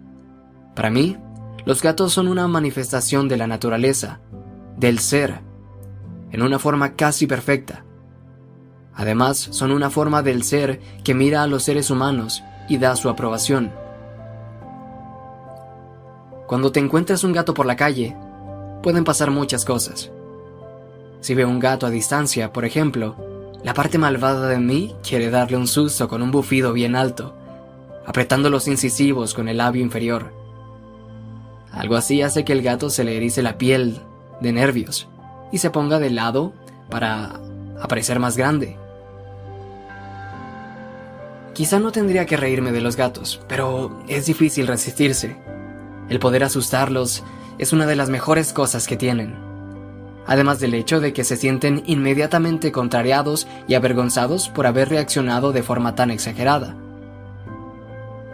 Para 0.78 0.90
mí, 0.90 1.16
los 1.64 1.82
gatos 1.82 2.12
son 2.12 2.28
una 2.28 2.46
manifestación 2.46 3.26
de 3.26 3.36
la 3.36 3.48
naturaleza, 3.48 4.20
del 4.76 5.00
ser, 5.00 5.40
en 6.30 6.40
una 6.40 6.60
forma 6.60 6.94
casi 6.94 7.26
perfecta. 7.26 7.84
Además, 8.94 9.38
son 9.50 9.72
una 9.72 9.90
forma 9.90 10.22
del 10.22 10.44
ser 10.44 10.80
que 11.02 11.14
mira 11.14 11.42
a 11.42 11.48
los 11.48 11.64
seres 11.64 11.90
humanos 11.90 12.44
y 12.68 12.78
da 12.78 12.94
su 12.94 13.08
aprobación. 13.08 13.72
Cuando 16.46 16.70
te 16.70 16.78
encuentras 16.78 17.24
un 17.24 17.32
gato 17.32 17.54
por 17.54 17.66
la 17.66 17.74
calle, 17.74 18.16
pueden 18.80 19.02
pasar 19.02 19.32
muchas 19.32 19.64
cosas. 19.64 20.12
Si 21.18 21.34
veo 21.34 21.48
un 21.48 21.58
gato 21.58 21.86
a 21.86 21.90
distancia, 21.90 22.52
por 22.52 22.64
ejemplo, 22.64 23.16
la 23.64 23.74
parte 23.74 23.98
malvada 23.98 24.46
de 24.46 24.60
mí 24.60 24.94
quiere 25.02 25.28
darle 25.28 25.56
un 25.56 25.66
susto 25.66 26.06
con 26.06 26.22
un 26.22 26.30
bufido 26.30 26.72
bien 26.72 26.94
alto, 26.94 27.34
apretando 28.06 28.48
los 28.48 28.68
incisivos 28.68 29.34
con 29.34 29.48
el 29.48 29.56
labio 29.56 29.82
inferior. 29.82 30.37
Algo 31.72 31.96
así 31.96 32.22
hace 32.22 32.44
que 32.44 32.52
el 32.52 32.62
gato 32.62 32.90
se 32.90 33.04
le 33.04 33.16
erice 33.16 33.42
la 33.42 33.58
piel 33.58 34.00
de 34.40 34.52
nervios 34.52 35.08
y 35.52 35.58
se 35.58 35.70
ponga 35.70 35.98
de 35.98 36.10
lado 36.10 36.52
para 36.90 37.40
aparecer 37.80 38.18
más 38.18 38.36
grande. 38.36 38.76
Quizá 41.54 41.80
no 41.80 41.90
tendría 41.90 42.24
que 42.26 42.36
reírme 42.36 42.72
de 42.72 42.80
los 42.80 42.96
gatos, 42.96 43.40
pero 43.48 44.00
es 44.06 44.26
difícil 44.26 44.66
resistirse. 44.66 45.36
El 46.08 46.20
poder 46.20 46.44
asustarlos 46.44 47.24
es 47.58 47.72
una 47.72 47.86
de 47.86 47.96
las 47.96 48.08
mejores 48.08 48.52
cosas 48.52 48.86
que 48.86 48.96
tienen. 48.96 49.34
Además 50.26 50.60
del 50.60 50.74
hecho 50.74 51.00
de 51.00 51.12
que 51.12 51.24
se 51.24 51.36
sienten 51.36 51.82
inmediatamente 51.86 52.70
contrariados 52.70 53.48
y 53.66 53.74
avergonzados 53.74 54.48
por 54.50 54.66
haber 54.66 54.88
reaccionado 54.88 55.52
de 55.52 55.62
forma 55.62 55.94
tan 55.94 56.10
exagerada. 56.10 56.76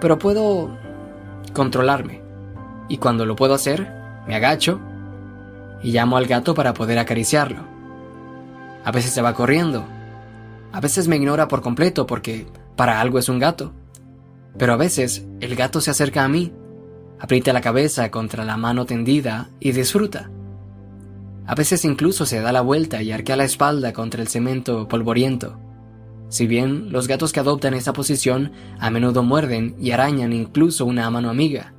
Pero 0.00 0.18
puedo 0.18 0.76
controlarme. 1.54 2.23
Y 2.88 2.98
cuando 2.98 3.26
lo 3.26 3.36
puedo 3.36 3.54
hacer, 3.54 3.92
me 4.26 4.34
agacho 4.34 4.80
y 5.82 5.92
llamo 5.92 6.16
al 6.16 6.26
gato 6.26 6.54
para 6.54 6.74
poder 6.74 6.98
acariciarlo. 6.98 7.64
A 8.84 8.90
veces 8.90 9.12
se 9.12 9.22
va 9.22 9.34
corriendo. 9.34 9.84
A 10.72 10.80
veces 10.80 11.08
me 11.08 11.16
ignora 11.16 11.48
por 11.48 11.62
completo 11.62 12.06
porque 12.06 12.46
para 12.76 13.00
algo 13.00 13.18
es 13.18 13.28
un 13.28 13.38
gato. 13.38 13.72
Pero 14.58 14.72
a 14.72 14.76
veces 14.76 15.26
el 15.40 15.56
gato 15.56 15.80
se 15.80 15.90
acerca 15.90 16.24
a 16.24 16.28
mí 16.28 16.52
aprieta 17.20 17.52
la 17.52 17.60
cabeza 17.60 18.10
contra 18.10 18.44
la 18.44 18.56
mano 18.56 18.86
tendida 18.86 19.48
y 19.60 19.72
disfruta. 19.72 20.30
A 21.46 21.54
veces 21.54 21.84
incluso 21.84 22.26
se 22.26 22.40
da 22.40 22.52
la 22.52 22.62
vuelta 22.62 23.02
y 23.02 23.12
arquea 23.12 23.36
la 23.36 23.44
espalda 23.44 23.92
contra 23.92 24.22
el 24.22 24.28
cemento 24.28 24.88
polvoriento. 24.88 25.58
Si 26.28 26.46
bien 26.46 26.90
los 26.90 27.06
gatos 27.06 27.32
que 27.32 27.40
adoptan 27.40 27.74
esta 27.74 27.92
posición 27.92 28.52
a 28.78 28.90
menudo 28.90 29.22
muerden 29.22 29.76
y 29.78 29.90
arañan 29.90 30.32
incluso 30.32 30.86
una 30.86 31.08
mano 31.10 31.30
amiga. 31.30 31.73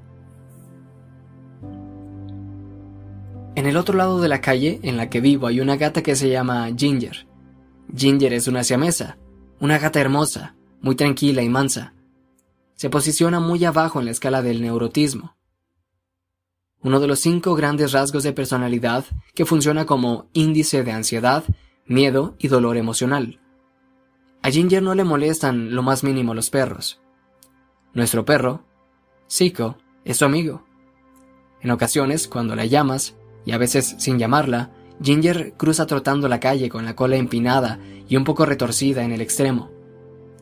En 3.56 3.66
el 3.66 3.78
otro 3.78 3.96
lado 3.96 4.22
de 4.22 4.28
la 4.28 4.42
calle 4.42 4.80
en 4.84 4.98
la 4.98 5.10
que 5.10 5.22
vivo 5.22 5.48
hay 5.48 5.62
una 5.62 5.78
gata 5.78 6.04
que 6.04 6.16
se 6.16 6.30
llama 6.30 6.70
Ginger. 6.76 7.28
Ginger 7.96 8.34
es 8.34 8.48
una 8.48 8.64
siamesa, 8.64 9.18
una 9.60 9.78
gata 9.80 10.02
hermosa, 10.02 10.56
muy 10.82 10.96
tranquila 10.96 11.42
y 11.42 11.50
mansa 11.50 11.96
se 12.76 12.90
posiciona 12.90 13.40
muy 13.40 13.64
abajo 13.66 14.00
en 14.00 14.06
la 14.06 14.12
escala 14.12 14.42
del 14.42 14.62
neurotismo. 14.62 15.36
Uno 16.82 17.00
de 17.00 17.08
los 17.08 17.20
cinco 17.20 17.56
grandes 17.56 17.94
rasgos 17.94 18.24
de 18.24 18.34
personalidad 18.34 19.06
que 19.34 19.46
funciona 19.46 19.86
como 19.86 20.28
índice 20.34 20.84
de 20.84 20.92
ansiedad, 20.92 21.44
miedo 21.86 22.36
y 22.38 22.48
dolor 22.48 22.78
emocional. 22.78 23.40
A 24.44 24.52
Ginger 24.52 24.84
no 24.84 24.94
le 24.94 25.04
molestan 25.04 25.74
lo 25.74 25.82
más 25.82 26.04
mínimo 26.04 26.36
los 26.36 26.50
perros. 26.50 27.02
Nuestro 27.94 28.26
perro, 28.26 28.66
Zico, 29.32 29.78
es 30.04 30.18
su 30.18 30.26
amigo. 30.26 30.64
En 31.62 31.72
ocasiones, 31.72 32.28
cuando 32.28 32.56
la 32.56 32.66
llamas, 32.66 33.16
y 33.46 33.52
a 33.52 33.58
veces 33.58 33.96
sin 34.00 34.18
llamarla, 34.18 34.72
Ginger 35.02 35.54
cruza 35.58 35.86
trotando 35.86 36.28
la 36.28 36.40
calle 36.40 36.70
con 36.70 36.86
la 36.86 36.96
cola 36.96 37.16
empinada 37.18 37.80
y 38.08 38.16
un 38.16 38.24
poco 38.24 38.46
retorcida 38.46 39.04
en 39.04 39.12
el 39.12 39.22
extremo. 39.22 39.70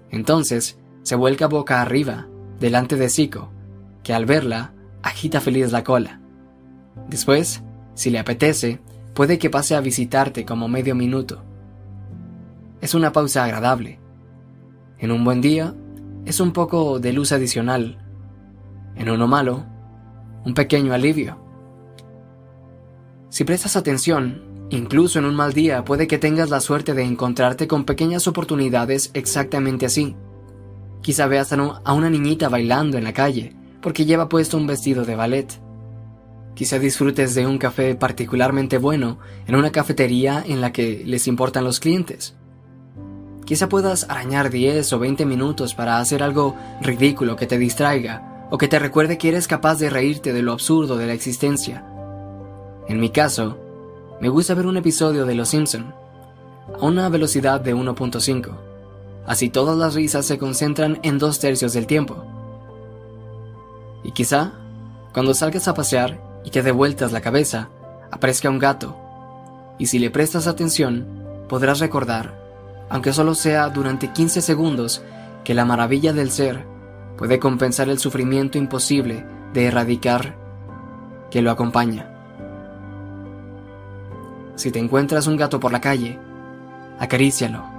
Entonces, 0.10 0.78
se 1.02 1.16
vuelca 1.16 1.48
boca 1.48 1.82
arriba, 1.82 2.28
delante 2.60 2.96
de 2.96 3.10
Zico, 3.10 3.52
que 4.04 4.14
al 4.14 4.26
verla 4.26 4.74
agita 5.02 5.42
feliz 5.42 5.72
la 5.72 5.84
cola. 5.84 6.22
Después, 7.10 7.64
si 7.94 8.10
le 8.10 8.20
apetece, 8.20 8.80
puede 9.14 9.38
que 9.38 9.50
pase 9.50 9.76
a 9.76 9.82
visitarte 9.82 10.46
como 10.46 10.68
medio 10.68 10.96
minuto. 10.96 11.44
Es 12.82 12.94
una 12.94 13.12
pausa 13.12 13.44
agradable. 13.44 14.00
En 14.98 15.12
un 15.12 15.24
buen 15.24 15.42
día, 15.42 15.74
es 16.26 16.40
un 16.40 16.54
poco 16.54 17.00
de 17.00 17.12
luz 17.12 17.32
adicional. 17.32 17.98
En 18.96 19.10
uno 19.10 19.28
malo, 19.28 19.66
un 20.46 20.54
pequeño 20.54 20.94
alivio. 20.94 21.43
Si 23.34 23.46
prestas 23.46 23.76
atención, 23.76 24.44
incluso 24.70 25.18
en 25.18 25.26
un 25.26 25.34
mal 25.34 25.54
día 25.54 25.84
puede 25.84 26.06
que 26.06 26.20
tengas 26.20 26.52
la 26.52 26.60
suerte 26.60 26.94
de 26.94 27.02
encontrarte 27.02 27.68
con 27.68 27.84
pequeñas 27.84 28.28
oportunidades 28.28 29.10
exactamente 29.16 29.88
así. 29.88 30.16
Quizá 31.02 31.26
veas 31.26 31.52
a 31.52 31.94
una 31.94 32.12
niñita 32.12 32.48
bailando 32.48 32.96
en 33.00 33.04
la 33.04 33.14
calle 33.14 33.56
porque 33.82 34.06
lleva 34.06 34.30
puesto 34.30 34.56
un 34.56 34.68
vestido 34.68 35.04
de 35.04 35.16
ballet. 35.16 35.48
Quizá 36.54 36.78
disfrutes 36.78 37.34
de 37.34 37.48
un 37.48 37.58
café 37.58 37.96
particularmente 37.96 38.78
bueno 38.78 39.18
en 39.48 39.56
una 39.56 39.72
cafetería 39.72 40.44
en 40.48 40.62
la 40.62 40.72
que 40.72 41.02
les 41.04 41.28
importan 41.28 41.64
los 41.64 41.80
clientes. 41.80 42.36
Quizá 43.46 43.68
puedas 43.68 44.08
arañar 44.12 44.52
10 44.52 44.94
o 44.94 45.00
20 45.00 45.26
minutos 45.26 45.74
para 45.74 45.98
hacer 45.98 46.22
algo 46.22 46.56
ridículo 46.82 47.36
que 47.36 47.48
te 47.48 47.58
distraiga 47.58 48.46
o 48.52 48.60
que 48.60 48.68
te 48.68 48.78
recuerde 48.78 49.18
que 49.18 49.30
eres 49.30 49.48
capaz 49.48 49.80
de 49.80 49.90
reírte 49.90 50.34
de 50.34 50.44
lo 50.44 50.52
absurdo 50.52 50.98
de 50.98 51.08
la 51.08 51.14
existencia. 51.14 51.84
En 52.88 53.00
mi 53.00 53.10
caso, 53.10 53.58
me 54.20 54.30
gusta 54.30 54.54
ver 54.54 54.68
un 54.68 54.78
episodio 54.78 55.26
de 55.26 55.36
Los 55.36 55.50
Simpson 55.50 55.94
a 56.80 56.86
una 56.86 57.10
velocidad 57.10 57.62
de 57.62 57.76
1.5 57.76 58.74
Así 59.26 59.50
todas 59.50 59.78
las 59.78 59.94
risas 59.94 60.26
se 60.26 60.38
concentran 60.38 61.00
en 61.04 61.18
dos 61.18 61.40
tercios 61.40 61.74
del 61.74 61.88
tiempo. 61.88 62.26
Y 64.04 64.12
quizá, 64.12 64.52
cuando 65.14 65.34
salgas 65.34 65.68
a 65.68 65.74
pasear 65.74 66.20
y 66.44 66.52
te 66.52 66.62
dé 66.62 66.72
vueltas 66.72 67.14
la 67.14 67.22
cabeza, 67.22 67.70
aparezca 68.12 68.50
un 68.50 68.60
gato. 68.60 68.98
Y 69.80 69.86
si 69.86 69.98
le 69.98 70.12
prestas 70.12 70.48
atención, 70.48 71.08
podrás 71.48 71.80
recordar, 71.80 72.38
aunque 72.90 73.14
solo 73.14 73.34
sea 73.34 73.70
durante 73.70 74.12
15 74.12 74.42
segundos, 74.42 75.02
que 75.46 75.54
la 75.54 75.66
maravilla 75.66 76.12
del 76.12 76.32
ser 76.32 76.66
puede 77.18 77.40
compensar 77.40 77.90
el 77.90 78.00
sufrimiento 78.00 78.58
imposible 78.58 79.26
de 79.54 79.66
erradicar 79.68 80.36
que 81.32 81.42
lo 81.42 81.52
acompaña. 81.52 82.13
Si 84.56 84.72
te 84.72 84.80
encuentras 84.80 85.28
un 85.28 85.38
gato 85.38 85.60
por 85.60 85.72
la 85.72 85.82
calle, 85.82 86.20
acarícialo 87.00 87.74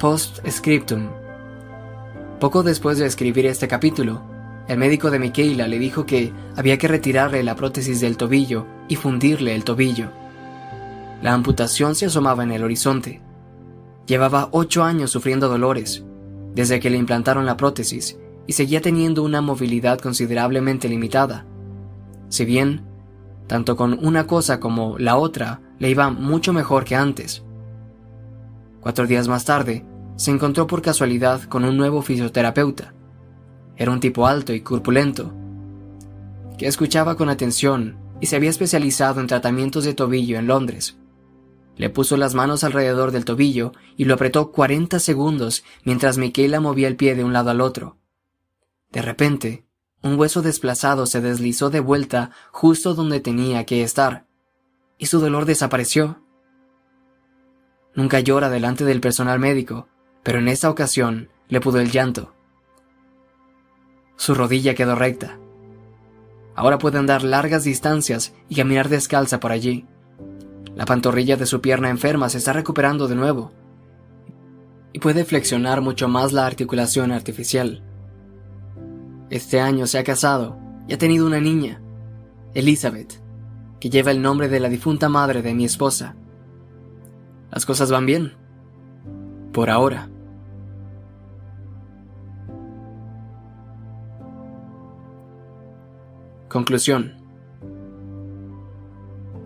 Post-scriptum. 0.00 1.08
Poco 2.38 2.62
después 2.62 2.96
de 2.96 3.04
escribir 3.04 3.44
este 3.44 3.68
capítulo, 3.68 4.22
el 4.66 4.78
médico 4.78 5.10
de 5.10 5.18
Michaela 5.18 5.68
le 5.68 5.78
dijo 5.78 6.06
que 6.06 6.32
había 6.56 6.78
que 6.78 6.88
retirarle 6.88 7.42
la 7.42 7.54
prótesis 7.54 8.00
del 8.00 8.16
tobillo 8.16 8.64
y 8.88 8.96
fundirle 8.96 9.54
el 9.54 9.62
tobillo. 9.62 10.10
La 11.20 11.34
amputación 11.34 11.94
se 11.94 12.06
asomaba 12.06 12.44
en 12.44 12.52
el 12.52 12.64
horizonte. 12.64 13.20
Llevaba 14.06 14.48
ocho 14.52 14.84
años 14.84 15.10
sufriendo 15.10 15.48
dolores, 15.48 16.02
desde 16.54 16.80
que 16.80 16.88
le 16.88 16.96
implantaron 16.96 17.44
la 17.44 17.58
prótesis, 17.58 18.16
y 18.46 18.54
seguía 18.54 18.80
teniendo 18.80 19.22
una 19.22 19.42
movilidad 19.42 19.98
considerablemente 19.98 20.88
limitada. 20.88 21.44
Si 22.30 22.46
bien, 22.46 22.86
tanto 23.50 23.74
con 23.74 23.98
una 24.06 24.28
cosa 24.28 24.60
como 24.60 24.96
la 24.96 25.16
otra 25.16 25.60
le 25.80 25.90
iba 25.90 26.08
mucho 26.08 26.52
mejor 26.52 26.84
que 26.84 26.94
antes. 26.94 27.42
Cuatro 28.80 29.08
días 29.08 29.26
más 29.26 29.44
tarde, 29.44 29.84
se 30.14 30.30
encontró 30.30 30.68
por 30.68 30.82
casualidad 30.82 31.42
con 31.42 31.64
un 31.64 31.76
nuevo 31.76 32.00
fisioterapeuta. 32.00 32.94
Era 33.76 33.90
un 33.90 33.98
tipo 33.98 34.28
alto 34.28 34.52
y 34.52 34.60
corpulento, 34.60 35.34
que 36.58 36.68
escuchaba 36.68 37.16
con 37.16 37.28
atención 37.28 37.98
y 38.20 38.26
se 38.26 38.36
había 38.36 38.50
especializado 38.50 39.20
en 39.20 39.26
tratamientos 39.26 39.82
de 39.82 39.94
tobillo 39.94 40.38
en 40.38 40.46
Londres. 40.46 41.00
Le 41.74 41.90
puso 41.90 42.16
las 42.16 42.36
manos 42.36 42.62
alrededor 42.62 43.10
del 43.10 43.24
tobillo 43.24 43.72
y 43.96 44.04
lo 44.04 44.14
apretó 44.14 44.52
40 44.52 45.00
segundos 45.00 45.64
mientras 45.84 46.18
Michaela 46.18 46.60
movía 46.60 46.86
el 46.86 46.94
pie 46.94 47.16
de 47.16 47.24
un 47.24 47.32
lado 47.32 47.50
al 47.50 47.60
otro. 47.60 47.98
De 48.92 49.02
repente, 49.02 49.66
un 50.02 50.18
hueso 50.18 50.42
desplazado 50.42 51.06
se 51.06 51.20
deslizó 51.20 51.70
de 51.70 51.80
vuelta 51.80 52.30
justo 52.52 52.94
donde 52.94 53.20
tenía 53.20 53.64
que 53.66 53.82
estar, 53.82 54.26
y 54.98 55.06
su 55.06 55.20
dolor 55.20 55.44
desapareció. 55.44 56.22
Nunca 57.94 58.20
llora 58.20 58.48
delante 58.50 58.84
del 58.84 59.00
personal 59.00 59.38
médico, 59.38 59.88
pero 60.22 60.38
en 60.38 60.48
esta 60.48 60.70
ocasión 60.70 61.28
le 61.48 61.60
pudo 61.60 61.80
el 61.80 61.90
llanto. 61.90 62.34
Su 64.16 64.34
rodilla 64.34 64.74
quedó 64.74 64.94
recta. 64.94 65.38
Ahora 66.54 66.78
puede 66.78 66.98
andar 66.98 67.22
largas 67.22 67.64
distancias 67.64 68.34
y 68.48 68.56
caminar 68.56 68.88
descalza 68.88 69.40
por 69.40 69.52
allí. 69.52 69.86
La 70.74 70.84
pantorrilla 70.84 71.36
de 71.36 71.46
su 71.46 71.60
pierna 71.60 71.90
enferma 71.90 72.28
se 72.28 72.38
está 72.38 72.52
recuperando 72.52 73.08
de 73.08 73.16
nuevo 73.16 73.52
y 74.92 74.98
puede 74.98 75.24
flexionar 75.24 75.80
mucho 75.80 76.08
más 76.08 76.32
la 76.32 76.46
articulación 76.46 77.12
artificial. 77.12 77.82
Este 79.30 79.60
año 79.60 79.86
se 79.86 79.98
ha 79.98 80.04
casado 80.04 80.58
y 80.88 80.92
ha 80.92 80.98
tenido 80.98 81.24
una 81.24 81.40
niña, 81.40 81.80
Elizabeth, 82.52 83.22
que 83.78 83.88
lleva 83.88 84.10
el 84.10 84.20
nombre 84.20 84.48
de 84.48 84.58
la 84.58 84.68
difunta 84.68 85.08
madre 85.08 85.40
de 85.40 85.54
mi 85.54 85.64
esposa. 85.64 86.16
Las 87.52 87.64
cosas 87.64 87.92
van 87.92 88.06
bien. 88.06 88.32
Por 89.52 89.70
ahora. 89.70 90.10
Conclusión. 96.48 97.14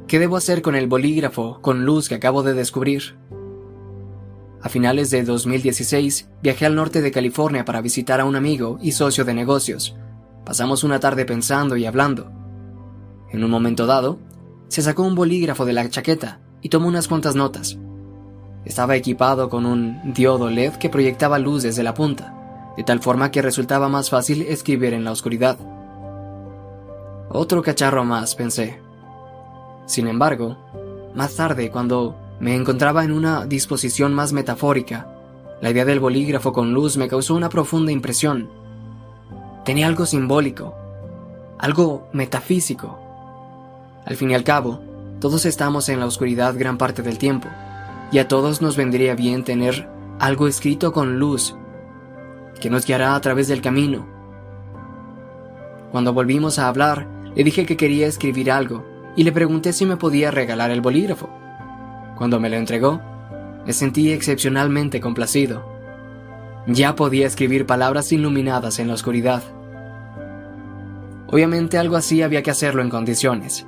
¿Qué 0.06 0.18
debo 0.18 0.38
hacer 0.38 0.62
con 0.62 0.74
el 0.74 0.86
bolígrafo 0.86 1.60
con 1.60 1.84
luz 1.84 2.08
que 2.08 2.14
acabo 2.14 2.42
de 2.42 2.54
descubrir? 2.54 3.16
A 4.64 4.70
finales 4.70 5.10
de 5.10 5.22
2016 5.24 6.30
viajé 6.42 6.64
al 6.64 6.74
norte 6.74 7.02
de 7.02 7.10
California 7.10 7.66
para 7.66 7.82
visitar 7.82 8.18
a 8.18 8.24
un 8.24 8.34
amigo 8.34 8.78
y 8.80 8.92
socio 8.92 9.26
de 9.26 9.34
negocios. 9.34 9.94
Pasamos 10.46 10.84
una 10.84 10.98
tarde 10.98 11.26
pensando 11.26 11.76
y 11.76 11.84
hablando. 11.84 12.32
En 13.30 13.44
un 13.44 13.50
momento 13.50 13.84
dado, 13.84 14.18
se 14.68 14.80
sacó 14.80 15.02
un 15.02 15.14
bolígrafo 15.14 15.66
de 15.66 15.74
la 15.74 15.86
chaqueta 15.90 16.40
y 16.62 16.70
tomó 16.70 16.88
unas 16.88 17.08
cuantas 17.08 17.36
notas. 17.36 17.76
Estaba 18.64 18.96
equipado 18.96 19.50
con 19.50 19.66
un 19.66 20.14
diodo 20.14 20.48
LED 20.48 20.76
que 20.76 20.88
proyectaba 20.88 21.38
luz 21.38 21.62
desde 21.62 21.82
la 21.82 21.92
punta, 21.92 22.72
de 22.74 22.84
tal 22.84 23.00
forma 23.00 23.30
que 23.30 23.42
resultaba 23.42 23.90
más 23.90 24.08
fácil 24.08 24.40
escribir 24.48 24.94
en 24.94 25.04
la 25.04 25.12
oscuridad. 25.12 25.58
Otro 27.28 27.60
cacharro 27.60 28.02
más, 28.06 28.34
pensé. 28.34 28.80
Sin 29.84 30.08
embargo, 30.08 30.56
más 31.14 31.36
tarde, 31.36 31.70
cuando 31.70 32.23
me 32.44 32.54
encontraba 32.54 33.04
en 33.04 33.10
una 33.10 33.46
disposición 33.46 34.12
más 34.12 34.34
metafórica. 34.34 35.08
La 35.62 35.70
idea 35.70 35.86
del 35.86 35.98
bolígrafo 35.98 36.52
con 36.52 36.74
luz 36.74 36.98
me 36.98 37.08
causó 37.08 37.34
una 37.34 37.48
profunda 37.48 37.90
impresión. 37.90 38.50
Tenía 39.64 39.86
algo 39.86 40.04
simbólico, 40.04 40.74
algo 41.58 42.06
metafísico. 42.12 42.98
Al 44.04 44.16
fin 44.16 44.30
y 44.30 44.34
al 44.34 44.44
cabo, 44.44 44.82
todos 45.20 45.46
estamos 45.46 45.88
en 45.88 46.00
la 46.00 46.04
oscuridad 46.04 46.54
gran 46.58 46.76
parte 46.76 47.00
del 47.00 47.16
tiempo, 47.16 47.48
y 48.12 48.18
a 48.18 48.28
todos 48.28 48.60
nos 48.60 48.76
vendría 48.76 49.14
bien 49.14 49.42
tener 49.42 49.88
algo 50.18 50.46
escrito 50.46 50.92
con 50.92 51.18
luz 51.18 51.56
que 52.60 52.68
nos 52.68 52.84
guiará 52.84 53.14
a 53.14 53.20
través 53.22 53.48
del 53.48 53.62
camino. 53.62 54.06
Cuando 55.92 56.12
volvimos 56.12 56.58
a 56.58 56.68
hablar, 56.68 57.08
le 57.34 57.42
dije 57.42 57.64
que 57.64 57.78
quería 57.78 58.06
escribir 58.06 58.50
algo 58.50 58.84
y 59.16 59.22
le 59.22 59.32
pregunté 59.32 59.72
si 59.72 59.86
me 59.86 59.96
podía 59.96 60.30
regalar 60.30 60.70
el 60.72 60.82
bolígrafo. 60.82 61.43
Cuando 62.16 62.38
me 62.38 62.48
lo 62.48 62.56
entregó, 62.56 63.00
me 63.66 63.72
sentí 63.72 64.12
excepcionalmente 64.12 65.00
complacido. 65.00 65.64
Ya 66.66 66.94
podía 66.94 67.26
escribir 67.26 67.66
palabras 67.66 68.12
iluminadas 68.12 68.78
en 68.78 68.88
la 68.88 68.94
oscuridad. 68.94 69.42
Obviamente 71.26 71.78
algo 71.78 71.96
así 71.96 72.22
había 72.22 72.42
que 72.42 72.50
hacerlo 72.50 72.82
en 72.82 72.90
condiciones, 72.90 73.66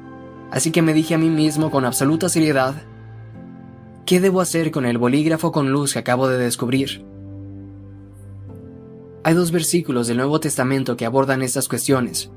así 0.50 0.70
que 0.70 0.82
me 0.82 0.94
dije 0.94 1.14
a 1.14 1.18
mí 1.18 1.30
mismo 1.30 1.70
con 1.70 1.84
absoluta 1.84 2.28
seriedad, 2.28 2.74
¿qué 4.04 4.20
debo 4.20 4.40
hacer 4.40 4.70
con 4.70 4.86
el 4.86 4.98
bolígrafo 4.98 5.50
con 5.50 5.72
luz 5.72 5.94
que 5.94 5.98
acabo 5.98 6.28
de 6.28 6.38
descubrir? 6.38 7.04
Hay 9.24 9.34
dos 9.34 9.50
versículos 9.50 10.06
del 10.06 10.18
Nuevo 10.18 10.38
Testamento 10.38 10.96
que 10.96 11.04
abordan 11.04 11.42
estas 11.42 11.66
cuestiones. 11.66 12.30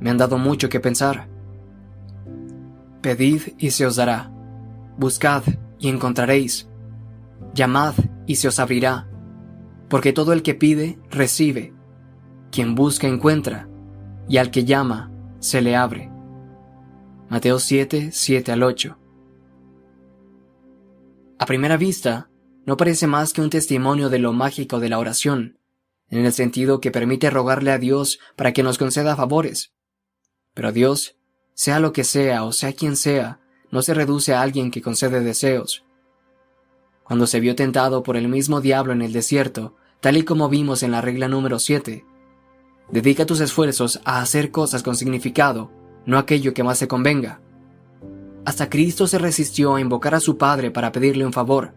Me 0.00 0.10
han 0.10 0.16
dado 0.16 0.36
mucho 0.36 0.68
que 0.68 0.80
pensar. 0.80 1.28
Pedid 3.00 3.42
y 3.58 3.70
se 3.70 3.86
os 3.86 3.94
dará 3.94 4.32
Buscad 4.98 5.44
y 5.78 5.88
encontraréis. 5.88 6.68
Llamad 7.54 7.94
y 8.26 8.36
se 8.36 8.48
os 8.48 8.58
abrirá. 8.58 9.08
Porque 9.88 10.12
todo 10.12 10.32
el 10.32 10.42
que 10.42 10.54
pide, 10.54 10.98
recibe. 11.08 11.72
Quien 12.50 12.74
busca, 12.74 13.06
encuentra. 13.06 13.68
Y 14.28 14.38
al 14.38 14.50
que 14.50 14.64
llama, 14.64 15.12
se 15.38 15.62
le 15.62 15.76
abre. 15.76 16.10
Mateo 17.28 17.58
7, 17.58 18.10
7 18.12 18.52
al 18.52 18.62
8. 18.62 18.98
A 21.38 21.46
primera 21.46 21.76
vista, 21.76 22.28
no 22.66 22.76
parece 22.76 23.06
más 23.06 23.32
que 23.32 23.40
un 23.40 23.50
testimonio 23.50 24.08
de 24.08 24.18
lo 24.18 24.32
mágico 24.32 24.80
de 24.80 24.88
la 24.88 24.98
oración, 24.98 25.58
en 26.08 26.26
el 26.26 26.32
sentido 26.32 26.80
que 26.80 26.90
permite 26.90 27.30
rogarle 27.30 27.70
a 27.70 27.78
Dios 27.78 28.18
para 28.34 28.52
que 28.52 28.62
nos 28.62 28.78
conceda 28.78 29.14
favores. 29.14 29.72
Pero 30.54 30.72
Dios, 30.72 31.16
sea 31.54 31.78
lo 31.80 31.92
que 31.92 32.04
sea 32.04 32.44
o 32.44 32.52
sea 32.52 32.72
quien 32.72 32.96
sea, 32.96 33.40
no 33.70 33.82
se 33.82 33.94
reduce 33.94 34.34
a 34.34 34.42
alguien 34.42 34.70
que 34.70 34.82
concede 34.82 35.20
deseos. 35.20 35.84
Cuando 37.04 37.26
se 37.26 37.40
vio 37.40 37.54
tentado 37.54 38.02
por 38.02 38.16
el 38.16 38.28
mismo 38.28 38.60
diablo 38.60 38.92
en 38.92 39.02
el 39.02 39.12
desierto, 39.12 39.74
tal 40.00 40.16
y 40.16 40.24
como 40.24 40.48
vimos 40.48 40.82
en 40.82 40.92
la 40.92 41.00
regla 41.00 41.28
número 41.28 41.58
7, 41.58 42.04
dedica 42.90 43.26
tus 43.26 43.40
esfuerzos 43.40 44.00
a 44.04 44.20
hacer 44.20 44.50
cosas 44.50 44.82
con 44.82 44.96
significado, 44.96 45.70
no 46.06 46.18
aquello 46.18 46.54
que 46.54 46.64
más 46.64 46.78
te 46.78 46.88
convenga. 46.88 47.40
Hasta 48.44 48.70
Cristo 48.70 49.06
se 49.06 49.18
resistió 49.18 49.74
a 49.74 49.80
invocar 49.80 50.14
a 50.14 50.20
su 50.20 50.38
Padre 50.38 50.70
para 50.70 50.92
pedirle 50.92 51.26
un 51.26 51.32
favor. 51.32 51.74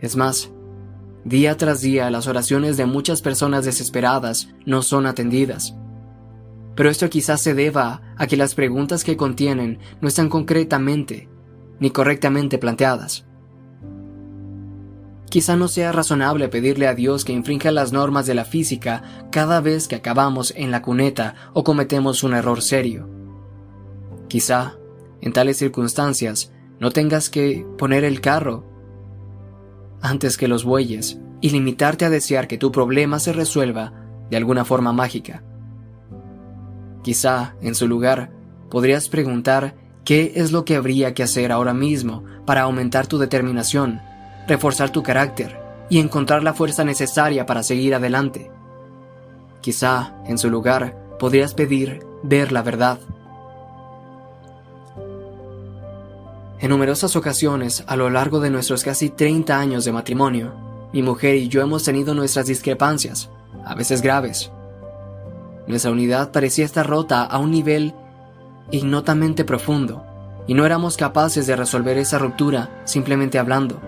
Es 0.00 0.16
más, 0.16 0.52
día 1.24 1.56
tras 1.56 1.80
día 1.80 2.10
las 2.10 2.26
oraciones 2.26 2.76
de 2.76 2.86
muchas 2.86 3.22
personas 3.22 3.64
desesperadas 3.64 4.48
no 4.66 4.82
son 4.82 5.06
atendidas 5.06 5.76
pero 6.74 6.90
esto 6.90 7.08
quizás 7.10 7.40
se 7.42 7.54
deba 7.54 8.14
a 8.16 8.26
que 8.26 8.36
las 8.36 8.54
preguntas 8.54 9.04
que 9.04 9.16
contienen 9.16 9.78
no 10.00 10.08
están 10.08 10.28
concretamente 10.28 11.28
ni 11.80 11.90
correctamente 11.90 12.58
planteadas. 12.58 13.26
Quizá 15.28 15.56
no 15.56 15.66
sea 15.68 15.92
razonable 15.92 16.48
pedirle 16.48 16.86
a 16.86 16.94
Dios 16.94 17.24
que 17.24 17.32
infrinja 17.32 17.70
las 17.70 17.92
normas 17.92 18.26
de 18.26 18.34
la 18.34 18.44
física 18.44 19.02
cada 19.30 19.60
vez 19.60 19.88
que 19.88 19.96
acabamos 19.96 20.52
en 20.56 20.70
la 20.70 20.82
cuneta 20.82 21.34
o 21.54 21.64
cometemos 21.64 22.22
un 22.22 22.34
error 22.34 22.60
serio. 22.60 23.08
Quizá, 24.28 24.76
en 25.22 25.32
tales 25.32 25.56
circunstancias, 25.56 26.52
no 26.78 26.90
tengas 26.90 27.30
que 27.30 27.66
poner 27.78 28.04
el 28.04 28.20
carro 28.20 28.66
antes 30.02 30.36
que 30.36 30.48
los 30.48 30.64
bueyes 30.64 31.18
y 31.40 31.50
limitarte 31.50 32.04
a 32.04 32.10
desear 32.10 32.46
que 32.46 32.58
tu 32.58 32.70
problema 32.70 33.18
se 33.18 33.32
resuelva 33.32 33.92
de 34.30 34.36
alguna 34.36 34.64
forma 34.64 34.92
mágica. 34.92 35.42
Quizá, 37.02 37.54
en 37.60 37.74
su 37.74 37.88
lugar, 37.88 38.30
podrías 38.70 39.08
preguntar 39.08 39.74
qué 40.04 40.32
es 40.36 40.52
lo 40.52 40.64
que 40.64 40.76
habría 40.76 41.14
que 41.14 41.22
hacer 41.22 41.52
ahora 41.52 41.74
mismo 41.74 42.24
para 42.46 42.62
aumentar 42.62 43.06
tu 43.06 43.18
determinación, 43.18 44.00
reforzar 44.46 44.90
tu 44.90 45.02
carácter 45.02 45.60
y 45.88 45.98
encontrar 45.98 46.42
la 46.42 46.54
fuerza 46.54 46.84
necesaria 46.84 47.44
para 47.44 47.62
seguir 47.62 47.94
adelante. 47.94 48.50
Quizá, 49.60 50.14
en 50.26 50.38
su 50.38 50.50
lugar, 50.50 50.96
podrías 51.18 51.54
pedir 51.54 52.00
ver 52.22 52.52
la 52.52 52.62
verdad. 52.62 52.98
En 56.60 56.70
numerosas 56.70 57.16
ocasiones, 57.16 57.82
a 57.88 57.96
lo 57.96 58.08
largo 58.08 58.38
de 58.38 58.50
nuestros 58.50 58.84
casi 58.84 59.10
30 59.10 59.58
años 59.58 59.84
de 59.84 59.92
matrimonio, 59.92 60.52
mi 60.92 61.02
mujer 61.02 61.34
y 61.34 61.48
yo 61.48 61.60
hemos 61.60 61.82
tenido 61.82 62.14
nuestras 62.14 62.46
discrepancias, 62.46 63.30
a 63.64 63.74
veces 63.74 64.02
graves, 64.02 64.50
nuestra 65.72 65.90
unidad 65.90 66.30
parecía 66.30 66.64
estar 66.64 66.86
rota 66.86 67.24
a 67.24 67.38
un 67.38 67.50
nivel 67.50 67.94
ignotamente 68.70 69.44
profundo, 69.44 70.04
y 70.46 70.54
no 70.54 70.64
éramos 70.64 70.96
capaces 70.96 71.46
de 71.46 71.56
resolver 71.56 71.98
esa 71.98 72.18
ruptura 72.18 72.82
simplemente 72.84 73.38
hablando. 73.38 73.80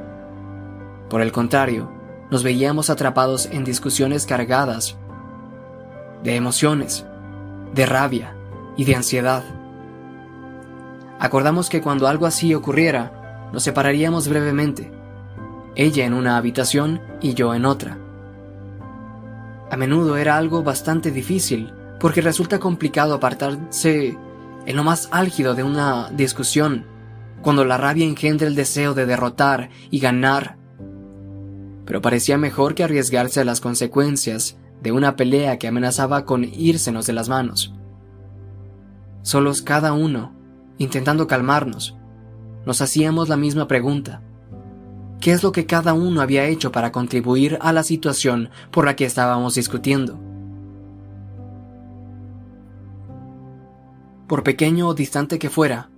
Por 1.09 1.21
el 1.21 1.33
contrario, 1.33 1.91
nos 2.31 2.43
veíamos 2.43 2.91
atrapados 2.91 3.47
en 3.47 3.65
discusiones 3.65 4.27
cargadas 4.27 4.97
de 6.23 6.37
emociones, 6.37 7.05
de 7.75 7.87
rabia 7.87 8.35
y 8.77 8.85
de 8.85 8.97
ansiedad. 8.97 9.45
Acordamos 11.21 11.69
que 11.69 11.81
cuando 11.81 12.09
algo 12.09 12.27
así 12.27 12.55
ocurriera, 12.55 13.51
nos 13.53 13.63
separaríamos 13.63 14.29
brevemente, 14.29 14.91
ella 15.77 16.05
en 16.05 16.15
una 16.15 16.37
habitación 16.37 17.01
y 17.21 17.35
yo 17.35 17.55
en 17.55 17.67
otra. 17.67 17.99
A 19.75 19.77
menudo 19.77 20.17
era 20.17 20.37
algo 20.37 20.63
bastante 20.63 21.11
difícil, 21.11 21.73
porque 21.99 22.21
resulta 22.21 22.61
complicado 22.61 23.13
apartarse 23.13 24.17
en 24.67 24.77
lo 24.77 24.85
más 24.85 25.09
álgido 25.11 25.57
de 25.57 25.65
una 25.65 26.11
discusión, 26.11 26.87
cuando 27.43 27.65
la 27.65 27.77
rabia 27.77 28.05
engendra 28.05 28.47
el 28.47 28.55
deseo 28.55 28.95
de 28.95 29.05
derrotar 29.05 29.71
y 29.91 29.99
ganar. 29.99 30.59
Pero 31.87 32.01
parecía 32.01 32.39
mejor 32.39 32.77
que 32.77 32.85
arriesgarse 32.85 33.41
a 33.41 33.45
las 33.45 33.61
consecuencias 33.61 34.59
de 34.81 34.93
una 34.93 35.17
pelea 35.17 35.59
que 35.59 35.67
amenazaba 35.67 36.25
con 36.25 36.45
írsenos 36.45 37.09
de 37.09 37.13
las 37.15 37.29
manos. 37.29 37.75
Solos 39.23 39.61
cada 39.61 39.93
uno, 39.93 40.37
intentando 40.79 41.27
calmarnos, 41.27 41.97
nos 42.65 42.81
hacíamos 42.81 43.29
la 43.29 43.37
misma 43.37 43.67
pregunta. 43.67 44.23
¿Qué 45.25 45.33
es 45.33 45.43
lo 45.43 45.53
que 45.53 45.65
cada 45.65 45.95
uno 45.95 46.21
había 46.21 46.45
hecho 46.49 46.71
para 46.71 46.93
contribuir 46.93 47.57
a 47.63 47.73
la 47.73 47.83
situación 47.83 48.51
por 48.71 48.85
la 48.85 48.95
que 48.95 49.07
estábamos 49.07 49.55
discutiendo? 49.55 50.21
Por 54.29 54.43
pequeño 54.43 54.87
o 54.87 54.93
distante 54.93 55.39
que 55.39 55.49
fuera, 55.49 55.89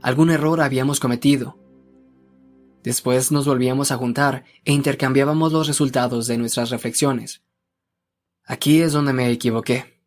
algún 0.00 0.30
error 0.30 0.60
habíamos 0.60 0.98
cometido. 0.98 1.56
Después 2.82 3.30
nos 3.30 3.46
volvíamos 3.46 3.92
a 3.92 3.96
juntar 3.98 4.42
e 4.64 4.72
intercambiábamos 4.72 5.52
los 5.52 5.68
resultados 5.68 6.26
de 6.26 6.38
nuestras 6.38 6.70
reflexiones. 6.70 7.44
Aquí 8.44 8.82
es 8.82 8.92
donde 8.92 9.12
me 9.12 9.30
equivoqué. 9.30 10.02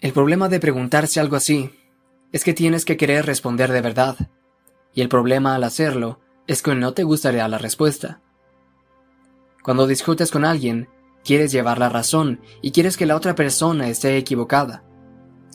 El 0.00 0.12
problema 0.12 0.50
de 0.50 0.60
preguntarse 0.60 1.18
algo 1.18 1.36
así 1.36 1.70
es 2.30 2.44
que 2.44 2.52
tienes 2.52 2.84
que 2.84 2.98
querer 2.98 3.24
responder 3.24 3.72
de 3.72 3.80
verdad, 3.80 4.18
y 4.92 5.00
el 5.00 5.08
problema 5.08 5.54
al 5.54 5.64
hacerlo 5.64 6.21
es 6.46 6.62
que 6.62 6.74
no 6.74 6.92
te 6.92 7.04
gustaría 7.04 7.46
la 7.48 7.58
respuesta. 7.58 8.20
Cuando 9.62 9.86
discutes 9.86 10.30
con 10.30 10.44
alguien, 10.44 10.88
quieres 11.24 11.52
llevar 11.52 11.78
la 11.78 11.88
razón 11.88 12.40
y 12.60 12.72
quieres 12.72 12.96
que 12.96 13.06
la 13.06 13.16
otra 13.16 13.34
persona 13.34 13.88
esté 13.88 14.16
equivocada. 14.16 14.82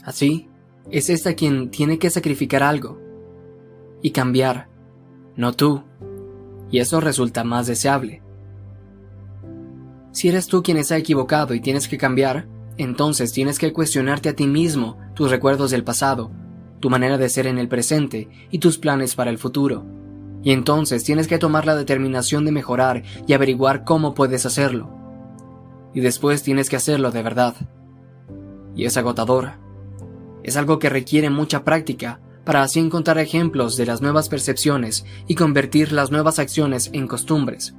Así, 0.04 0.50
es 0.90 1.10
esta 1.10 1.34
quien 1.34 1.70
tiene 1.70 2.00
que 2.00 2.10
sacrificar 2.10 2.64
algo 2.64 3.00
y 4.02 4.12
cambiar, 4.12 4.70
no 5.36 5.54
tú, 5.54 5.84
y 6.72 6.80
eso 6.80 7.02
resulta 7.02 7.44
más 7.44 7.68
deseable. 7.68 8.22
Si 10.12 10.30
eres 10.30 10.48
tú 10.48 10.64
quien 10.64 10.78
está 10.78 10.98
equivocado 10.98 11.54
y 11.54 11.60
tienes 11.60 11.88
que 11.88 11.98
cambiar, 11.98 12.48
entonces 12.78 13.34
tienes 13.34 13.60
que 13.60 13.74
cuestionarte 13.74 14.30
a 14.30 14.36
ti 14.36 14.48
mismo 14.48 14.98
tus 15.16 15.30
recuerdos 15.30 15.72
del 15.72 15.84
pasado, 15.84 16.32
tu 16.80 16.90
manera 16.90 17.18
de 17.18 17.30
ser 17.30 17.48
en 17.48 17.58
el 17.58 17.68
presente 17.68 18.30
y 18.50 18.60
tus 18.60 18.78
planes 18.78 19.16
para 19.16 19.30
el 19.30 19.38
futuro. 19.38 19.97
Y 20.44 20.52
entonces 20.52 21.04
tienes 21.04 21.28
que 21.28 21.38
tomar 21.38 21.66
la 21.66 21.76
determinación 21.76 22.46
de 22.46 22.52
mejorar 22.52 23.04
y 23.26 23.34
averiguar 23.34 23.84
cómo 23.84 24.14
puedes 24.14 24.46
hacerlo. 24.46 24.90
Y 25.94 26.02
después 26.02 26.44
tienes 26.44 26.70
que 26.70 26.76
hacerlo 26.76 27.12
de 27.12 27.24
verdad. 27.24 27.56
Y 28.76 28.86
es 28.86 28.98
agotador. 28.98 29.54
Es 30.44 30.56
algo 30.56 30.80
que 30.80 30.90
requiere 30.90 31.30
mucha 31.30 31.64
práctica 31.64 32.22
para 32.46 32.62
así 32.62 32.80
encontrar 32.80 33.18
ejemplos 33.18 33.76
de 33.76 33.86
las 33.86 34.02
nuevas 34.02 34.30
percepciones 34.30 35.06
y 35.28 35.36
convertir 35.36 35.92
las 35.92 36.12
nuevas 36.12 36.40
acciones 36.40 36.90
en 36.94 37.08
costumbres. 37.08 37.76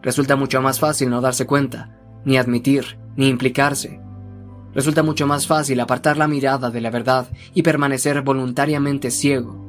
Resulta 0.00 0.36
mucho 0.36 0.62
más 0.62 0.78
fácil 0.78 1.10
no 1.10 1.20
darse 1.20 1.46
cuenta, 1.46 1.98
ni 2.24 2.38
admitir, 2.38 3.00
ni 3.16 3.28
implicarse. 3.28 4.00
Resulta 4.74 5.02
mucho 5.02 5.26
más 5.26 5.48
fácil 5.48 5.80
apartar 5.80 6.18
la 6.18 6.28
mirada 6.28 6.70
de 6.70 6.80
la 6.80 6.90
verdad 6.90 7.28
y 7.54 7.62
permanecer 7.62 8.22
voluntariamente 8.22 9.10
ciego. 9.10 9.65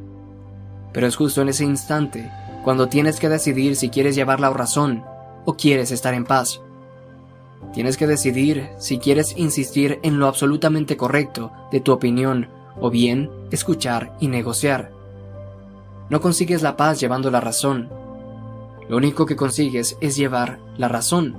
Pero 0.98 1.06
es 1.06 1.16
justo 1.16 1.44
en 1.44 1.50
ese 1.50 1.64
instante 1.64 2.32
cuando 2.64 2.90
tienes 2.90 3.20
que 3.20 3.30
decidir 3.30 3.76
si 3.76 3.90
quieres 3.90 4.16
llevar 4.16 4.40
la 4.40 4.50
razón 4.50 5.04
o 5.46 5.54
quieres 5.54 5.92
estar 5.92 6.16
en 6.16 6.26
paz. 6.26 6.60
Tienes 7.72 7.98
que 7.98 8.08
decidir 8.08 8.70
si 8.80 8.98
quieres 8.98 9.38
insistir 9.38 10.00
en 10.02 10.18
lo 10.18 10.26
absolutamente 10.26 10.98
correcto 10.98 11.52
de 11.72 11.82
tu 11.82 11.92
opinión 11.92 12.50
o 12.82 12.90
bien 12.90 13.30
escuchar 13.52 14.18
y 14.20 14.28
negociar. 14.28 14.90
No 16.10 16.20
consigues 16.20 16.64
la 16.64 16.76
paz 16.76 17.00
llevando 17.00 17.30
la 17.30 17.42
razón, 17.42 17.90
lo 18.90 18.98
único 18.98 19.28
que 19.28 19.36
consigues 19.36 19.98
es 20.02 20.16
llevar 20.16 20.58
la 20.78 20.88
razón, 20.88 21.38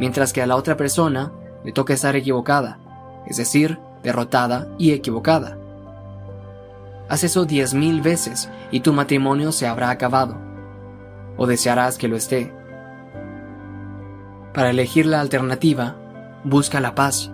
mientras 0.00 0.32
que 0.32 0.42
a 0.42 0.46
la 0.46 0.56
otra 0.56 0.76
persona 0.76 1.30
le 1.64 1.70
toca 1.70 1.94
estar 1.94 2.16
equivocada, 2.16 2.80
es 3.28 3.36
decir, 3.36 3.78
derrotada 4.02 4.66
y 4.78 4.90
equivocada. 4.90 5.58
Haz 7.08 7.24
eso 7.24 7.44
diez 7.44 7.72
mil 7.72 8.00
veces 8.00 8.50
y 8.70 8.80
tu 8.80 8.92
matrimonio 8.92 9.52
se 9.52 9.66
habrá 9.66 9.90
acabado, 9.90 10.36
o 11.36 11.46
desearás 11.46 11.98
que 11.98 12.08
lo 12.08 12.16
esté. 12.16 12.52
Para 14.52 14.70
elegir 14.70 15.06
la 15.06 15.20
alternativa, 15.20 15.96
busca 16.42 16.80
la 16.80 16.94
paz. 16.94 17.30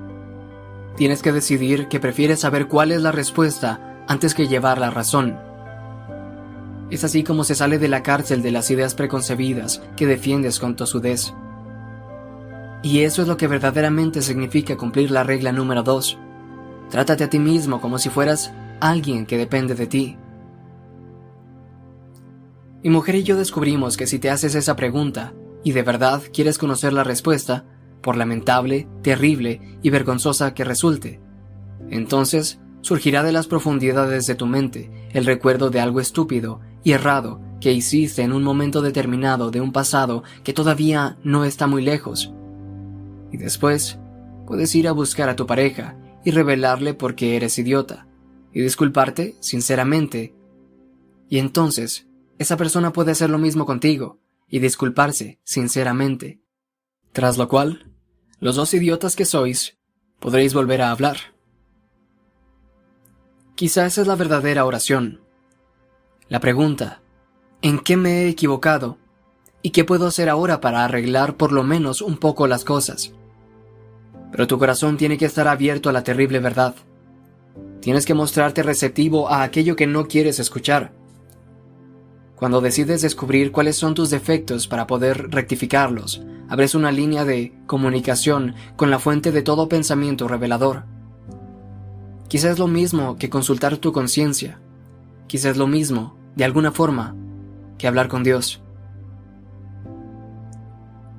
Tienes 0.97 1.23
que 1.23 1.33
decidir 1.33 1.89
que 1.89 2.01
prefieres 2.01 2.41
saber 2.41 2.69
cuál 2.69 2.93
es 2.93 3.01
la 3.01 3.13
respuesta 3.13 4.03
antes 4.09 4.35
que 4.35 4.49
llevar 4.49 4.79
la 4.79 4.91
razón. 4.91 5.39
Es 6.91 7.05
así 7.05 7.23
como 7.25 7.45
se 7.45 7.55
sale 7.55 7.79
de 7.79 7.89
la 7.89 8.03
cárcel 8.03 8.43
de 8.43 8.51
las 8.51 8.71
ideas 8.71 8.95
preconcebidas 8.95 9.81
que 9.97 10.07
defiendes 10.07 10.61
con 10.61 10.77
tosudez. 10.77 11.33
Y 12.83 13.01
eso 13.01 13.23
es 13.23 13.29
lo 13.29 13.39
que 13.39 13.47
verdaderamente 13.47 14.21
significa 14.21 14.77
cumplir 14.77 15.11
la 15.11 15.23
regla 15.23 15.53
número 15.53 15.83
2. 15.83 16.19
Trátate 16.91 17.25
a 17.25 17.31
ti 17.31 17.39
mismo 17.39 17.81
como 17.81 17.99
si 17.99 18.11
fueras 18.11 18.53
alguien 18.83 19.27
que 19.27 19.39
depende 19.39 19.75
de 19.75 19.87
ti. 19.87 20.17
Mi 22.83 22.91
mujer 22.91 23.15
y 23.15 23.23
yo 23.23 23.37
descubrimos 23.37 23.97
que 23.97 24.09
si 24.09 24.19
te 24.19 24.29
haces 24.29 24.57
esa 24.57 24.75
pregunta 24.75 25.35
y 25.63 25.73
de 25.73 25.83
verdad 25.83 26.21
quieres 26.33 26.59
conocer 26.59 26.93
la 26.93 27.05
respuesta, 27.05 27.65
por 28.03 28.17
lamentable, 28.17 28.89
terrible 29.03 29.79
y 29.83 29.91
vergonzosa 29.91 30.55
que 30.55 30.65
resulte, 30.65 31.21
entonces 31.91 32.59
surgirá 32.81 33.23
de 33.23 33.31
las 33.31 33.47
profundidades 33.47 34.27
de 34.27 34.35
tu 34.35 34.47
mente 34.47 34.91
el 35.13 35.25
recuerdo 35.25 35.71
de 35.71 35.79
algo 35.79 36.01
estúpido 36.01 36.61
y 36.83 36.91
errado 36.91 37.41
que 37.61 37.73
hiciste 37.73 38.23
en 38.23 38.33
un 38.33 38.43
momento 38.43 38.83
determinado 38.83 39.53
de 39.53 39.61
un 39.61 39.71
pasado 39.71 40.25
que 40.43 40.53
todavía 40.53 41.17
no 41.23 41.45
está 41.45 41.69
muy 41.69 41.83
lejos. 41.83 42.33
Y 43.31 43.37
después 43.37 44.01
puedes 44.45 44.75
ir 44.75 44.89
a 44.89 44.93
buscar 44.93 45.29
a 45.29 45.37
tu 45.37 45.47
pareja 45.47 45.97
y 46.25 46.33
revelarle 46.33 46.95
por 46.95 47.15
qué 47.15 47.37
eres 47.37 47.57
idiota, 47.59 48.09
y 48.53 48.61
disculparte 48.61 49.37
sinceramente. 49.41 50.35
Y 51.29 51.39
entonces, 51.39 52.07
esa 52.39 52.57
persona 52.57 52.93
puede 52.93 53.13
hacer 53.13 53.31
lo 53.31 53.39
mismo 53.39 53.67
contigo, 53.67 54.19
y 54.49 54.59
disculparse 54.59 55.41
sinceramente. 55.45 56.41
Tras 57.13 57.39
lo 57.39 57.49
cual, 57.49 57.91
los 58.39 58.57
dos 58.57 58.75
idiotas 58.75 59.17
que 59.17 59.25
sois, 59.25 59.79
podréis 60.19 60.53
volver 60.55 60.83
a 60.83 60.91
hablar. 60.91 61.17
Quizá 63.55 63.87
esa 63.87 64.03
es 64.03 64.07
la 64.07 64.17
verdadera 64.17 64.65
oración. 64.65 65.21
La 66.29 66.41
pregunta, 66.41 67.03
¿en 67.61 67.79
qué 67.79 67.97
me 67.97 68.23
he 68.23 68.29
equivocado? 68.29 68.99
¿Y 69.63 69.71
qué 69.71 69.85
puedo 69.85 70.07
hacer 70.07 70.29
ahora 70.29 70.61
para 70.61 70.85
arreglar 70.85 71.37
por 71.37 71.53
lo 71.53 71.63
menos 71.63 72.03
un 72.03 72.17
poco 72.17 72.47
las 72.47 72.65
cosas? 72.65 73.13
Pero 74.33 74.47
tu 74.47 74.59
corazón 74.59 74.97
tiene 74.97 75.19
que 75.19 75.27
estar 75.27 75.47
abierto 75.47 75.89
a 75.89 75.93
la 75.93 76.03
terrible 76.03 76.41
verdad. 76.41 76.75
Tienes 77.83 78.07
que 78.07 78.15
mostrarte 78.15 78.63
receptivo 78.63 79.29
a 79.29 79.43
aquello 79.43 79.75
que 79.75 79.89
no 79.89 80.07
quieres 80.07 80.39
escuchar. 80.39 80.93
Cuando 82.37 82.61
decides 82.61 83.03
descubrir 83.03 83.51
cuáles 83.51 83.77
son 83.77 83.95
tus 83.95 84.09
defectos 84.09 84.69
para 84.69 84.87
poder 84.87 85.33
rectificarlos, 85.33 86.23
abres 86.49 86.77
una 86.77 86.93
línea 86.93 87.25
de 87.25 87.53
comunicación 87.67 88.55
con 88.77 88.93
la 88.93 89.01
fuente 89.01 89.33
de 89.33 89.43
todo 89.43 89.69
pensamiento 89.69 90.29
revelador. 90.29 90.85
Quizás 92.29 92.53
es 92.53 92.59
lo 92.61 92.69
mismo 92.69 93.17
que 93.17 93.29
consultar 93.29 93.77
tu 93.79 93.93
conciencia. 93.93 94.61
Quizás 95.27 95.53
es 95.53 95.57
lo 95.57 95.67
mismo, 95.67 96.17
de 96.37 96.45
alguna 96.45 96.71
forma, 96.71 97.17
que 97.79 97.89
hablar 97.89 98.07
con 98.07 98.23
Dios. 98.23 98.63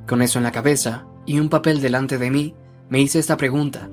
Con 0.07 0.21
eso 0.21 0.39
en 0.39 0.43
la 0.43 0.53
cabeza 0.53 1.07
y 1.25 1.39
un 1.39 1.49
papel 1.49 1.81
delante 1.81 2.17
de 2.17 2.31
mí, 2.31 2.55
me 2.87 3.01
hice 3.01 3.19
esta 3.19 3.35
pregunta. 3.35 3.89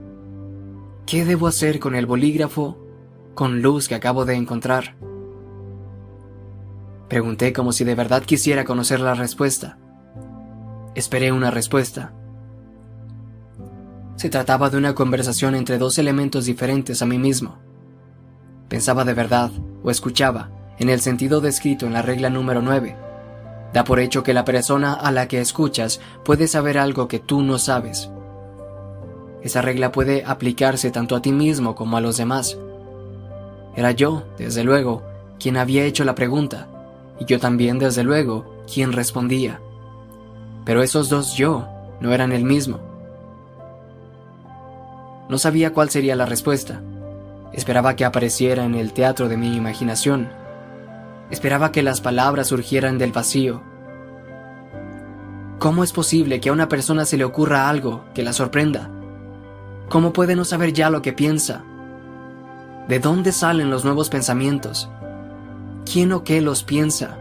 ¿Qué 1.10 1.24
debo 1.24 1.48
hacer 1.48 1.80
con 1.80 1.96
el 1.96 2.06
bolígrafo 2.06 2.78
con 3.34 3.62
luz 3.62 3.88
que 3.88 3.96
acabo 3.96 4.24
de 4.24 4.36
encontrar? 4.36 4.94
Pregunté 7.08 7.52
como 7.52 7.72
si 7.72 7.82
de 7.82 7.96
verdad 7.96 8.22
quisiera 8.22 8.64
conocer 8.64 9.00
la 9.00 9.14
respuesta. 9.14 9.76
Esperé 10.94 11.32
una 11.32 11.50
respuesta. 11.50 12.12
Se 14.14 14.28
trataba 14.28 14.70
de 14.70 14.76
una 14.76 14.94
conversación 14.94 15.56
entre 15.56 15.78
dos 15.78 15.98
elementos 15.98 16.44
diferentes 16.44 17.02
a 17.02 17.06
mí 17.06 17.18
mismo. 17.18 17.58
Pensaba 18.68 19.04
de 19.04 19.14
verdad, 19.14 19.50
o 19.82 19.90
escuchaba, 19.90 20.52
en 20.78 20.90
el 20.90 21.00
sentido 21.00 21.40
descrito 21.40 21.86
en 21.86 21.92
la 21.92 22.02
regla 22.02 22.30
número 22.30 22.62
9. 22.62 22.96
Da 23.74 23.82
por 23.82 23.98
hecho 23.98 24.22
que 24.22 24.32
la 24.32 24.44
persona 24.44 24.92
a 24.92 25.10
la 25.10 25.26
que 25.26 25.40
escuchas 25.40 26.00
puede 26.24 26.46
saber 26.46 26.78
algo 26.78 27.08
que 27.08 27.18
tú 27.18 27.42
no 27.42 27.58
sabes. 27.58 28.12
Esa 29.42 29.62
regla 29.62 29.90
puede 29.92 30.24
aplicarse 30.24 30.90
tanto 30.90 31.16
a 31.16 31.22
ti 31.22 31.32
mismo 31.32 31.74
como 31.74 31.96
a 31.96 32.00
los 32.00 32.16
demás. 32.16 32.58
Era 33.74 33.92
yo, 33.92 34.24
desde 34.36 34.64
luego, 34.64 35.02
quien 35.38 35.56
había 35.56 35.84
hecho 35.84 36.04
la 36.04 36.14
pregunta, 36.14 36.68
y 37.18 37.24
yo 37.24 37.38
también, 37.38 37.78
desde 37.78 38.04
luego, 38.04 38.64
quien 38.72 38.92
respondía. 38.92 39.60
Pero 40.64 40.82
esos 40.82 41.08
dos 41.08 41.34
yo 41.34 41.66
no 42.00 42.12
eran 42.12 42.32
el 42.32 42.44
mismo. 42.44 42.80
No 45.28 45.38
sabía 45.38 45.72
cuál 45.72 45.90
sería 45.90 46.16
la 46.16 46.26
respuesta. 46.26 46.80
Esperaba 47.52 47.96
que 47.96 48.04
apareciera 48.04 48.64
en 48.64 48.74
el 48.74 48.92
teatro 48.92 49.28
de 49.28 49.36
mi 49.36 49.56
imaginación. 49.56 50.28
Esperaba 51.30 51.72
que 51.72 51.82
las 51.82 52.00
palabras 52.00 52.48
surgieran 52.48 52.98
del 52.98 53.12
vacío. 53.12 53.62
¿Cómo 55.58 55.84
es 55.84 55.92
posible 55.92 56.40
que 56.40 56.48
a 56.48 56.52
una 56.52 56.68
persona 56.68 57.04
se 57.04 57.16
le 57.16 57.24
ocurra 57.24 57.68
algo 57.68 58.04
que 58.14 58.22
la 58.22 58.32
sorprenda? 58.32 58.90
¿Cómo 59.90 60.12
puede 60.12 60.36
no 60.36 60.44
saber 60.44 60.72
ya 60.72 60.88
lo 60.88 61.02
que 61.02 61.12
piensa? 61.12 61.64
¿De 62.86 63.00
dónde 63.00 63.32
salen 63.32 63.70
los 63.70 63.84
nuevos 63.84 64.08
pensamientos? 64.08 64.88
¿Quién 65.84 66.12
o 66.12 66.22
qué 66.22 66.40
los 66.40 66.62
piensa? 66.62 67.18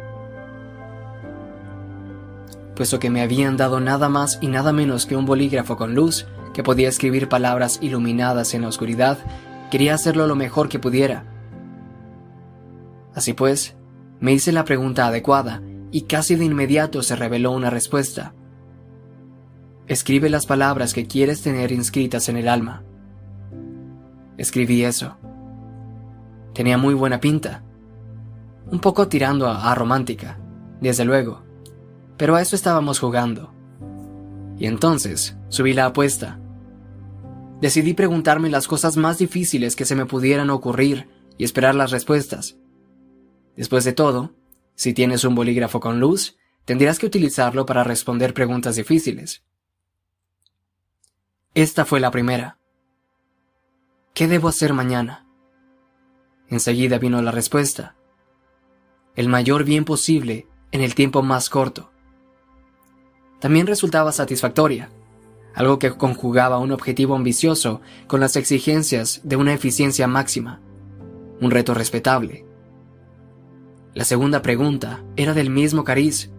Puesto 2.76 3.00
que 3.00 3.10
me 3.10 3.24
habían 3.24 3.58
dado 3.58 3.80
nada 3.80 4.08
más 4.08 4.38
y 4.40 4.50
nada 4.50 4.72
menos 4.72 5.08
que 5.08 5.16
un 5.16 5.26
bolígrafo 5.26 5.78
con 5.78 5.96
luz 5.96 6.28
que 6.54 6.62
podía 6.62 6.90
escribir 6.90 7.28
palabras 7.28 7.80
iluminadas 7.82 8.54
en 8.54 8.62
la 8.62 8.68
oscuridad, 8.68 9.18
quería 9.72 9.96
hacerlo 9.96 10.28
lo 10.28 10.36
mejor 10.36 10.70
que 10.70 10.78
pudiera. 10.78 11.24
Así 13.16 13.34
pues, 13.34 13.76
me 14.20 14.32
hice 14.32 14.52
la 14.52 14.64
pregunta 14.64 15.08
adecuada 15.08 15.64
y 15.92 16.04
casi 16.04 16.36
de 16.36 16.46
inmediato 16.46 17.02
se 17.02 17.16
reveló 17.16 17.52
una 17.52 17.72
respuesta. 17.72 18.36
Escribe 19.90 20.30
las 20.30 20.46
palabras 20.46 20.94
que 20.94 21.08
quieres 21.08 21.42
tener 21.42 21.72
inscritas 21.72 22.30
en 22.30 22.38
el 22.38 22.48
alma. 22.48 22.84
Escribí 24.38 24.84
eso. 24.84 25.18
Tenía 26.54 26.78
muy 26.78 26.94
buena 26.94 27.20
pinta. 27.20 27.64
Un 28.70 28.82
poco 28.82 29.08
tirando 29.08 29.48
a, 29.48 29.74
romántica, 29.74 30.40
desde 30.80 31.06
luego. 31.06 31.42
Pero 32.18 32.36
a 32.36 32.42
eso 32.44 32.56
estábamos 32.56 33.00
jugando. 33.00 33.52
Y 34.60 34.68
entonces 34.68 35.36
subí 35.48 35.74
la 35.74 35.88
apuesta. 35.88 36.40
Decidí 37.60 37.96
preguntarme 37.96 38.52
las 38.52 38.68
cosas 38.68 38.96
más 38.96 39.18
difíciles 39.18 39.76
que 39.76 39.86
se 39.86 39.96
me 39.96 40.06
pudieran 40.06 40.52
ocurrir 40.52 41.10
y 41.40 41.46
esperar 41.46 41.74
las 41.74 41.90
respuestas. 41.90 42.58
Después 43.58 43.86
de 43.86 43.94
todo, 43.94 44.36
si 44.76 44.94
tienes 44.94 45.24
un 45.24 45.34
bolígrafo 45.34 45.80
con 45.80 46.00
luz, 46.00 46.38
tendrás 46.66 47.00
que 47.00 47.08
utilizarlo 47.08 47.66
para 47.66 47.84
responder 47.84 48.36
preguntas 48.36 48.76
difíciles. 48.76 49.42
Esta 51.56 51.84
fue 51.84 52.00
la 52.00 52.12
primera. 52.12 52.60
¿Qué 54.14 54.28
debo 54.28 54.50
hacer 54.50 54.74
mañana? 54.74 55.26
Enseguida 56.48 57.00
vino 57.00 57.24
la 57.24 57.32
respuesta. 57.32 57.96
El 59.16 59.30
mayor 59.30 59.64
bien 59.64 59.84
posible 59.84 60.48
en 60.72 60.82
el 60.82 60.94
tiempo 60.94 61.24
más 61.24 61.50
corto. 61.50 61.92
También 63.40 63.66
resultaba 63.66 64.12
satisfactoria, 64.12 64.90
algo 65.56 65.80
que 65.80 65.92
conjugaba 65.92 66.60
un 66.60 66.72
objetivo 66.72 67.16
ambicioso 67.16 67.82
con 68.06 68.20
las 68.20 68.36
exigencias 68.36 69.22
de 69.24 69.36
una 69.36 69.54
eficiencia 69.54 70.08
máxima, 70.08 70.62
un 71.42 71.50
reto 71.50 71.74
respetable. 71.74 72.46
La 73.96 74.06
segunda 74.06 74.44
pregunta 74.44 75.04
era 75.16 75.34
del 75.34 75.50
mismo 75.50 75.84
cariz. 75.84 76.30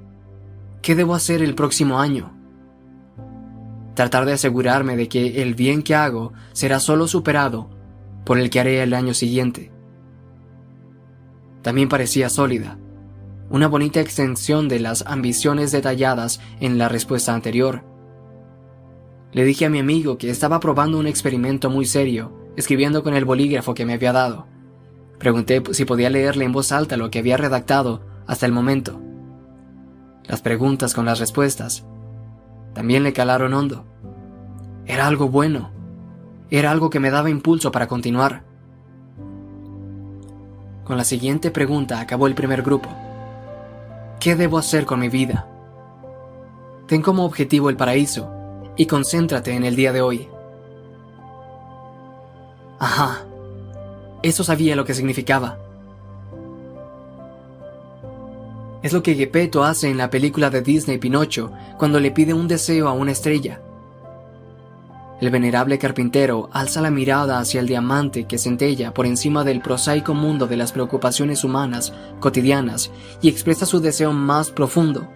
¿Qué 0.82 0.94
debo 0.94 1.16
hacer 1.16 1.42
el 1.42 1.56
próximo 1.56 1.98
año? 1.98 2.39
Tratar 4.00 4.24
de 4.24 4.32
asegurarme 4.32 4.96
de 4.96 5.10
que 5.10 5.42
el 5.42 5.54
bien 5.54 5.82
que 5.82 5.94
hago 5.94 6.32
será 6.54 6.80
solo 6.80 7.06
superado 7.06 7.68
por 8.24 8.38
el 8.38 8.48
que 8.48 8.58
haré 8.58 8.82
el 8.82 8.94
año 8.94 9.12
siguiente. 9.12 9.70
También 11.60 11.90
parecía 11.90 12.30
sólida, 12.30 12.78
una 13.50 13.68
bonita 13.68 14.00
extensión 14.00 14.70
de 14.70 14.80
las 14.80 15.04
ambiciones 15.06 15.70
detalladas 15.70 16.40
en 16.60 16.78
la 16.78 16.88
respuesta 16.88 17.34
anterior. 17.34 17.84
Le 19.32 19.44
dije 19.44 19.66
a 19.66 19.70
mi 19.70 19.80
amigo 19.80 20.16
que 20.16 20.30
estaba 20.30 20.60
probando 20.60 20.98
un 20.98 21.06
experimento 21.06 21.68
muy 21.68 21.84
serio, 21.84 22.32
escribiendo 22.56 23.02
con 23.02 23.12
el 23.12 23.26
bolígrafo 23.26 23.74
que 23.74 23.84
me 23.84 23.92
había 23.92 24.14
dado. 24.14 24.46
Pregunté 25.18 25.62
si 25.72 25.84
podía 25.84 26.08
leerle 26.08 26.46
en 26.46 26.52
voz 26.52 26.72
alta 26.72 26.96
lo 26.96 27.10
que 27.10 27.18
había 27.18 27.36
redactado 27.36 28.00
hasta 28.26 28.46
el 28.46 28.52
momento. 28.52 28.98
Las 30.26 30.40
preguntas 30.40 30.94
con 30.94 31.04
las 31.04 31.18
respuestas 31.18 31.84
también 32.72 33.02
le 33.02 33.12
calaron 33.12 33.54
hondo. 33.54 33.84
Era 34.86 35.06
algo 35.06 35.28
bueno. 35.28 35.70
Era 36.50 36.70
algo 36.70 36.90
que 36.90 37.00
me 37.00 37.10
daba 37.10 37.30
impulso 37.30 37.70
para 37.70 37.86
continuar. 37.86 38.42
Con 40.84 40.96
la 40.96 41.04
siguiente 41.04 41.50
pregunta 41.50 42.00
acabó 42.00 42.26
el 42.26 42.34
primer 42.34 42.62
grupo. 42.62 42.88
¿Qué 44.18 44.34
debo 44.34 44.58
hacer 44.58 44.84
con 44.86 45.00
mi 45.00 45.08
vida? 45.08 45.46
Ten 46.86 47.02
como 47.02 47.24
objetivo 47.24 47.70
el 47.70 47.76
paraíso 47.76 48.28
y 48.76 48.86
concéntrate 48.86 49.54
en 49.54 49.64
el 49.64 49.76
día 49.76 49.92
de 49.92 50.02
hoy. 50.02 50.28
Ajá, 52.80 53.24
eso 54.22 54.42
sabía 54.42 54.74
lo 54.74 54.84
que 54.84 54.94
significaba. 54.94 55.58
Es 58.82 58.92
lo 58.94 59.02
que 59.02 59.14
Gepetto 59.14 59.62
hace 59.62 59.90
en 59.90 59.98
la 59.98 60.08
película 60.08 60.48
de 60.48 60.62
Disney 60.62 60.98
Pinocho 60.98 61.52
cuando 61.78 62.00
le 62.00 62.10
pide 62.10 62.32
un 62.32 62.48
deseo 62.48 62.88
a 62.88 62.92
una 62.92 63.12
estrella. 63.12 63.60
El 65.20 65.28
venerable 65.28 65.78
carpintero 65.78 66.48
alza 66.50 66.80
la 66.80 66.90
mirada 66.90 67.38
hacia 67.38 67.60
el 67.60 67.66
diamante 67.66 68.24
que 68.24 68.38
centella 68.38 68.94
por 68.94 69.04
encima 69.04 69.44
del 69.44 69.60
prosaico 69.60 70.14
mundo 70.14 70.46
de 70.46 70.56
las 70.56 70.72
preocupaciones 70.72 71.44
humanas 71.44 71.92
cotidianas 72.20 72.90
y 73.20 73.28
expresa 73.28 73.66
su 73.66 73.80
deseo 73.80 74.14
más 74.14 74.50
profundo, 74.50 75.06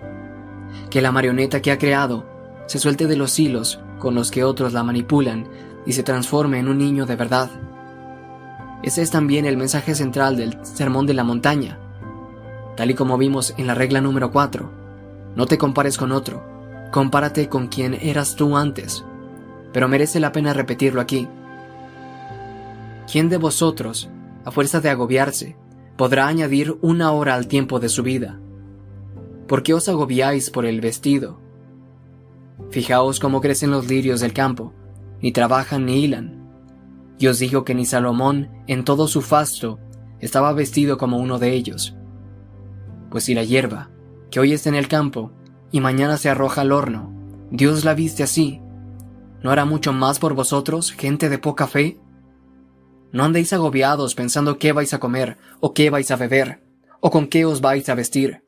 que 0.90 1.00
la 1.00 1.10
marioneta 1.10 1.62
que 1.62 1.72
ha 1.72 1.78
creado 1.78 2.26
se 2.66 2.78
suelte 2.78 3.06
de 3.06 3.16
los 3.16 3.38
hilos 3.38 3.80
con 3.98 4.14
los 4.14 4.30
que 4.30 4.44
otros 4.44 4.74
la 4.74 4.82
manipulan 4.82 5.48
y 5.86 5.92
se 5.92 6.02
transforme 6.02 6.58
en 6.58 6.68
un 6.68 6.76
niño 6.76 7.06
de 7.06 7.16
verdad. 7.16 7.50
Ese 8.82 9.00
es 9.00 9.10
también 9.10 9.46
el 9.46 9.56
mensaje 9.56 9.94
central 9.94 10.36
del 10.36 10.58
Sermón 10.62 11.06
de 11.06 11.14
la 11.14 11.24
Montaña. 11.24 11.78
Tal 12.76 12.90
y 12.90 12.94
como 12.94 13.18
vimos 13.18 13.54
en 13.56 13.66
la 13.66 13.74
regla 13.74 14.00
número 14.00 14.30
4, 14.30 14.70
no 15.36 15.46
te 15.46 15.58
compares 15.58 15.96
con 15.96 16.12
otro, 16.12 16.42
compárate 16.92 17.48
con 17.48 17.68
quien 17.68 17.94
eras 17.94 18.36
tú 18.36 18.56
antes. 18.56 19.04
Pero 19.72 19.88
merece 19.88 20.20
la 20.20 20.32
pena 20.32 20.52
repetirlo 20.52 21.00
aquí. 21.00 21.28
¿Quién 23.10 23.28
de 23.28 23.36
vosotros, 23.36 24.08
a 24.44 24.50
fuerza 24.50 24.80
de 24.80 24.90
agobiarse, 24.90 25.56
podrá 25.96 26.26
añadir 26.26 26.76
una 26.80 27.12
hora 27.12 27.34
al 27.34 27.48
tiempo 27.48 27.80
de 27.80 27.88
su 27.88 28.02
vida? 28.02 28.40
¿Por 29.46 29.62
qué 29.62 29.74
os 29.74 29.88
agobiáis 29.88 30.50
por 30.50 30.64
el 30.64 30.80
vestido? 30.80 31.40
Fijaos 32.70 33.20
cómo 33.20 33.40
crecen 33.40 33.70
los 33.70 33.88
lirios 33.88 34.20
del 34.20 34.32
campo, 34.32 34.72
ni 35.20 35.32
trabajan 35.32 35.86
ni 35.86 36.04
hilan 36.04 36.44
y 37.18 37.26
os 37.28 37.38
digo 37.38 37.64
que 37.64 37.74
ni 37.74 37.84
Salomón, 37.84 38.50
en 38.66 38.84
todo 38.84 39.08
su 39.08 39.22
fasto, 39.22 39.78
estaba 40.20 40.52
vestido 40.52 40.98
como 40.98 41.18
uno 41.18 41.38
de 41.38 41.52
ellos. 41.52 41.94
Pues 43.14 43.22
si 43.22 43.34
la 43.34 43.44
hierba, 43.44 43.92
que 44.28 44.40
hoy 44.40 44.54
está 44.54 44.70
en 44.70 44.74
el 44.74 44.88
campo, 44.88 45.30
y 45.70 45.78
mañana 45.78 46.16
se 46.16 46.28
arroja 46.28 46.62
al 46.62 46.72
horno, 46.72 47.14
Dios 47.52 47.84
la 47.84 47.94
viste 47.94 48.24
así, 48.24 48.60
¿no 49.40 49.52
hará 49.52 49.64
mucho 49.64 49.92
más 49.92 50.18
por 50.18 50.34
vosotros, 50.34 50.90
gente 50.90 51.28
de 51.28 51.38
poca 51.38 51.68
fe? 51.68 52.00
No 53.12 53.22
andéis 53.22 53.52
agobiados 53.52 54.16
pensando 54.16 54.58
qué 54.58 54.72
vais 54.72 54.92
a 54.94 54.98
comer, 54.98 55.38
o 55.60 55.74
qué 55.74 55.90
vais 55.90 56.10
a 56.10 56.16
beber, 56.16 56.64
o 56.98 57.12
con 57.12 57.28
qué 57.28 57.44
os 57.44 57.60
vais 57.60 57.88
a 57.88 57.94
vestir. 57.94 58.42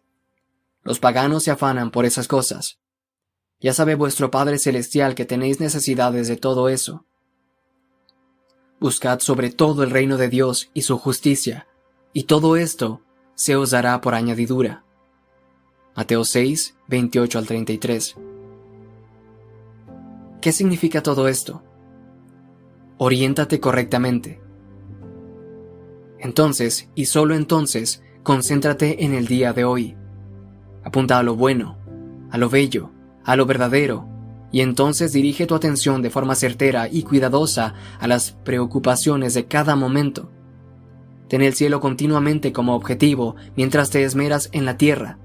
Los 0.83 0.99
paganos 0.99 1.45
se 1.45 1.53
afanan 1.53 1.93
por 1.93 2.05
esas 2.05 2.27
cosas. 2.27 2.81
Ya 3.61 3.73
sabe 3.73 3.95
vuestro 3.95 4.33
Padre 4.33 4.59
Celestial 4.59 5.15
que 5.15 5.27
tenéis 5.27 5.61
necesidades 5.61 6.27
de 6.27 6.39
todo 6.39 6.69
eso 6.69 7.07
Buscad 8.81 9.21
sobre 9.21 9.51
todo 9.51 9.85
el 9.85 9.91
reino 9.91 10.17
de 10.17 10.29
Dios 10.29 10.71
y 10.75 10.83
su 10.83 10.99
justicia, 10.99 11.69
y 12.13 12.25
todo 12.25 12.57
esto 12.57 13.06
se 13.37 13.55
os 13.55 13.71
dará 13.71 14.01
por 14.01 14.15
añadidura. 14.15 14.83
Mateo 15.95 16.25
6, 16.25 16.75
28 16.89 17.39
al 17.39 17.47
33. 17.47 18.17
¿Qué 20.41 20.53
significa 20.53 21.03
todo 21.03 21.29
esto? 21.29 21.63
Oriéntate 22.99 23.61
correctamente. 23.61 24.41
Entonces, 26.19 26.89
y 26.95 27.05
solo 27.05 27.35
entonces, 27.35 28.03
concéntrate 28.23 29.05
en 29.05 29.13
el 29.13 29.27
día 29.27 29.53
de 29.53 29.65
hoy. 29.65 29.97
Apunta 30.83 31.19
a 31.19 31.23
lo 31.23 31.37
bueno, 31.37 31.77
a 32.31 32.39
lo 32.39 32.49
bello, 32.49 32.91
a 33.23 33.37
lo 33.37 33.45
verdadero, 33.45 34.09
y 34.51 34.63
entonces 34.63 35.13
dirige 35.13 35.47
tu 35.47 35.55
atención 35.55 36.01
de 36.01 36.09
forma 36.09 36.35
certera 36.35 36.89
y 36.89 37.03
cuidadosa 37.03 37.75
a 38.01 38.09
las 38.09 38.33
preocupaciones 38.33 39.35
de 39.35 39.45
cada 39.45 39.77
momento. 39.77 40.31
Ten 41.29 41.43
el 41.43 41.55
cielo 41.55 41.81
continuamente 41.81 42.53
como 42.53 42.75
objetivo 42.75 43.37
mientras 43.57 43.91
te 43.91 44.05
esmeras 44.05 44.49
en 44.53 44.65
la 44.65 44.77
tierra. 44.77 45.19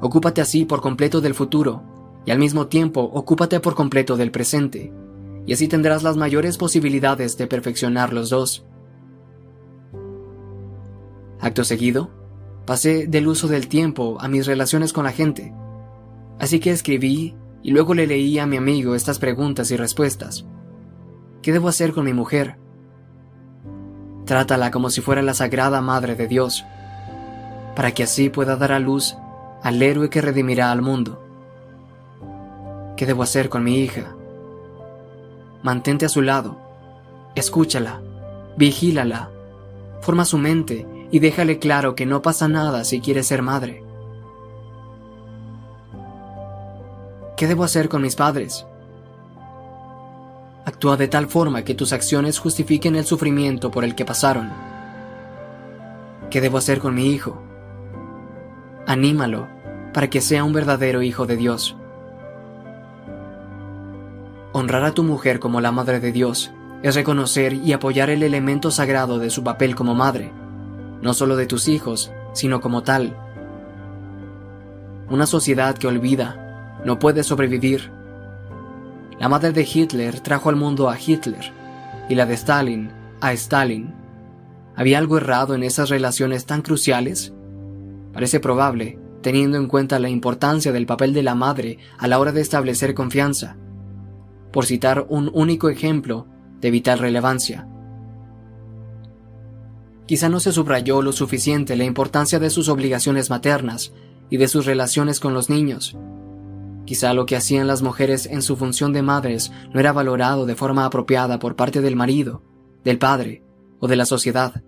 Ocúpate 0.00 0.40
así 0.40 0.64
por 0.64 0.82
completo 0.82 1.20
del 1.20 1.34
futuro 1.34 1.82
y 2.24 2.30
al 2.30 2.38
mismo 2.38 2.66
tiempo 2.66 3.00
ocúpate 3.02 3.60
por 3.60 3.74
completo 3.74 4.16
del 4.16 4.30
presente, 4.30 4.92
y 5.46 5.52
así 5.52 5.68
tendrás 5.68 6.02
las 6.02 6.16
mayores 6.16 6.56
posibilidades 6.56 7.36
de 7.36 7.46
perfeccionar 7.46 8.12
los 8.12 8.30
dos. 8.30 8.64
Acto 11.40 11.64
seguido, 11.64 12.10
pasé 12.64 13.06
del 13.08 13.26
uso 13.26 13.48
del 13.48 13.66
tiempo 13.66 14.18
a 14.20 14.28
mis 14.28 14.46
relaciones 14.46 14.92
con 14.92 15.04
la 15.04 15.12
gente, 15.12 15.52
así 16.38 16.60
que 16.60 16.70
escribí 16.70 17.34
y 17.62 17.70
luego 17.72 17.94
le 17.94 18.06
leí 18.06 18.38
a 18.38 18.46
mi 18.46 18.56
amigo 18.56 18.94
estas 18.94 19.18
preguntas 19.18 19.70
y 19.70 19.76
respuestas. 19.76 20.46
¿Qué 21.42 21.52
debo 21.52 21.68
hacer 21.68 21.92
con 21.92 22.04
mi 22.04 22.12
mujer? 22.12 22.61
Trátala 24.24 24.70
como 24.70 24.90
si 24.90 25.00
fuera 25.00 25.22
la 25.22 25.34
sagrada 25.34 25.80
Madre 25.80 26.14
de 26.14 26.28
Dios, 26.28 26.64
para 27.74 27.92
que 27.92 28.04
así 28.04 28.28
pueda 28.28 28.56
dar 28.56 28.72
a 28.72 28.78
luz 28.78 29.16
al 29.62 29.80
héroe 29.82 30.10
que 30.10 30.20
redimirá 30.20 30.70
al 30.70 30.82
mundo. 30.82 31.22
¿Qué 32.96 33.06
debo 33.06 33.22
hacer 33.22 33.48
con 33.48 33.64
mi 33.64 33.78
hija? 33.78 34.14
Mantente 35.62 36.06
a 36.06 36.08
su 36.08 36.22
lado, 36.22 36.56
escúchala, 37.34 38.00
vigílala, 38.56 39.30
forma 40.00 40.24
su 40.24 40.38
mente 40.38 40.86
y 41.10 41.18
déjale 41.18 41.58
claro 41.58 41.94
que 41.94 42.06
no 42.06 42.22
pasa 42.22 42.48
nada 42.48 42.84
si 42.84 43.00
quiere 43.00 43.22
ser 43.22 43.42
madre. 43.42 43.84
¿Qué 47.36 47.46
debo 47.46 47.64
hacer 47.64 47.88
con 47.88 48.02
mis 48.02 48.14
padres? 48.14 48.66
Actúa 50.64 50.96
de 50.96 51.08
tal 51.08 51.26
forma 51.26 51.62
que 51.62 51.74
tus 51.74 51.92
acciones 51.92 52.38
justifiquen 52.38 52.94
el 52.94 53.04
sufrimiento 53.04 53.70
por 53.70 53.84
el 53.84 53.94
que 53.96 54.04
pasaron. 54.04 54.50
¿Qué 56.30 56.40
debo 56.40 56.58
hacer 56.58 56.78
con 56.78 56.94
mi 56.94 57.10
hijo? 57.10 57.42
Anímalo 58.86 59.48
para 59.92 60.08
que 60.08 60.20
sea 60.20 60.44
un 60.44 60.52
verdadero 60.52 61.02
hijo 61.02 61.26
de 61.26 61.36
Dios. 61.36 61.76
Honrar 64.52 64.84
a 64.84 64.92
tu 64.92 65.02
mujer 65.02 65.40
como 65.40 65.60
la 65.60 65.72
madre 65.72 65.98
de 65.98 66.12
Dios 66.12 66.52
es 66.82 66.94
reconocer 66.94 67.54
y 67.54 67.72
apoyar 67.72 68.10
el 68.10 68.22
elemento 68.22 68.70
sagrado 68.70 69.18
de 69.18 69.30
su 69.30 69.42
papel 69.42 69.74
como 69.74 69.94
madre, 69.94 70.32
no 71.00 71.14
solo 71.14 71.36
de 71.36 71.46
tus 71.46 71.68
hijos, 71.68 72.12
sino 72.32 72.60
como 72.60 72.82
tal. 72.82 73.16
Una 75.10 75.26
sociedad 75.26 75.76
que 75.76 75.86
olvida 75.86 76.80
no 76.84 76.98
puede 76.98 77.24
sobrevivir 77.24 77.90
la 79.18 79.28
madre 79.28 79.52
de 79.52 79.62
Hitler 79.62 80.20
trajo 80.20 80.48
al 80.48 80.56
mundo 80.56 80.88
a 80.88 80.98
Hitler 80.98 81.52
y 82.08 82.14
la 82.14 82.26
de 82.26 82.34
Stalin 82.34 82.90
a 83.20 83.32
Stalin. 83.32 83.94
¿Había 84.74 84.98
algo 84.98 85.16
errado 85.16 85.54
en 85.54 85.62
esas 85.62 85.90
relaciones 85.90 86.44
tan 86.44 86.62
cruciales? 86.62 87.32
Parece 88.12 88.40
probable, 88.40 88.98
teniendo 89.22 89.58
en 89.58 89.68
cuenta 89.68 89.98
la 89.98 90.08
importancia 90.08 90.72
del 90.72 90.86
papel 90.86 91.14
de 91.14 91.22
la 91.22 91.34
madre 91.34 91.78
a 91.98 92.08
la 92.08 92.18
hora 92.18 92.32
de 92.32 92.40
establecer 92.40 92.94
confianza. 92.94 93.56
Por 94.52 94.66
citar 94.66 95.06
un 95.08 95.30
único 95.32 95.68
ejemplo 95.68 96.26
de 96.60 96.70
vital 96.70 96.98
relevancia. 96.98 97.68
Quizá 100.06 100.28
no 100.28 100.40
se 100.40 100.52
subrayó 100.52 101.00
lo 101.00 101.12
suficiente 101.12 101.76
la 101.76 101.84
importancia 101.84 102.38
de 102.38 102.50
sus 102.50 102.68
obligaciones 102.68 103.30
maternas 103.30 103.92
y 104.30 104.36
de 104.36 104.48
sus 104.48 104.66
relaciones 104.66 105.20
con 105.20 105.32
los 105.32 105.48
niños, 105.48 105.96
Quizá 106.92 107.14
lo 107.14 107.24
que 107.24 107.36
hacían 107.36 107.66
las 107.66 107.80
mujeres 107.80 108.26
en 108.26 108.42
su 108.42 108.54
función 108.54 108.92
de 108.92 109.00
madres 109.00 109.50
no 109.72 109.80
era 109.80 109.94
valorado 109.94 110.44
de 110.44 110.54
forma 110.54 110.84
apropiada 110.84 111.38
por 111.38 111.56
parte 111.56 111.80
del 111.80 111.96
marido, 111.96 112.42
del 112.84 112.98
padre 112.98 113.42
o 113.80 113.88
de 113.88 113.96
la 113.96 114.04
sociedad. 114.04 114.62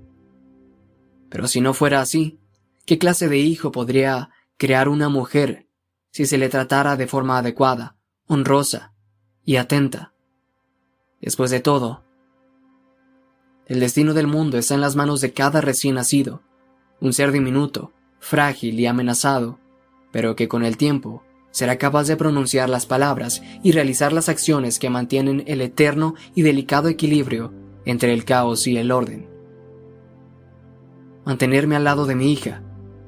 Pero 1.29 1.49
si 1.49 1.61
no 1.61 1.75
fuera 1.75 2.01
así, 2.01 2.41
¿qué 2.87 2.97
clase 2.97 3.29
de 3.29 3.37
hijo 3.37 3.73
podría 3.73 4.31
crear 4.57 4.89
una 4.89 5.11
mujer 5.11 5.69
si 6.13 6.25
se 6.25 6.39
le 6.39 6.49
tratara 6.49 6.97
de 6.97 7.07
forma 7.07 7.37
adecuada, 7.37 7.99
honrosa 8.27 8.95
y 9.45 9.57
atenta? 9.57 10.15
Después 11.21 11.51
de 11.51 11.61
todo, 11.61 12.05
el 13.67 13.81
destino 13.81 14.15
del 14.15 14.29
mundo 14.29 14.57
está 14.57 14.73
en 14.73 14.81
las 14.81 14.97
manos 14.97 15.21
de 15.21 15.35
cada 15.35 15.61
recién 15.61 15.97
nacido, 15.97 16.41
un 17.03 17.13
ser 17.13 17.33
diminuto, 17.33 17.93
frágil 18.19 18.81
y 18.81 18.87
amenazado, 18.87 19.59
pero 20.11 20.35
que 20.35 20.49
con 20.49 20.65
el 20.65 20.79
tiempo 20.79 21.23
será 21.55 21.79
capaz 21.79 22.09
de 22.09 22.17
pronunciar 22.17 22.69
las 22.69 22.85
palabras 22.85 23.41
y 23.63 23.71
realizar 23.71 24.13
las 24.13 24.29
acciones 24.29 24.81
que 24.81 24.91
mantienen 24.91 25.45
el 25.47 25.61
eterno 25.61 26.17
y 26.35 26.43
delicado 26.43 26.89
equilibrio 26.89 27.55
entre 27.85 28.13
el 28.13 28.25
caos 28.25 28.67
y 28.67 28.77
el 28.77 28.91
orden. 28.91 29.29
Mantenerme 31.25 31.77
al 31.77 31.85
lado 31.85 32.07
de 32.07 32.17
mi 32.17 32.33
hija 32.33 32.65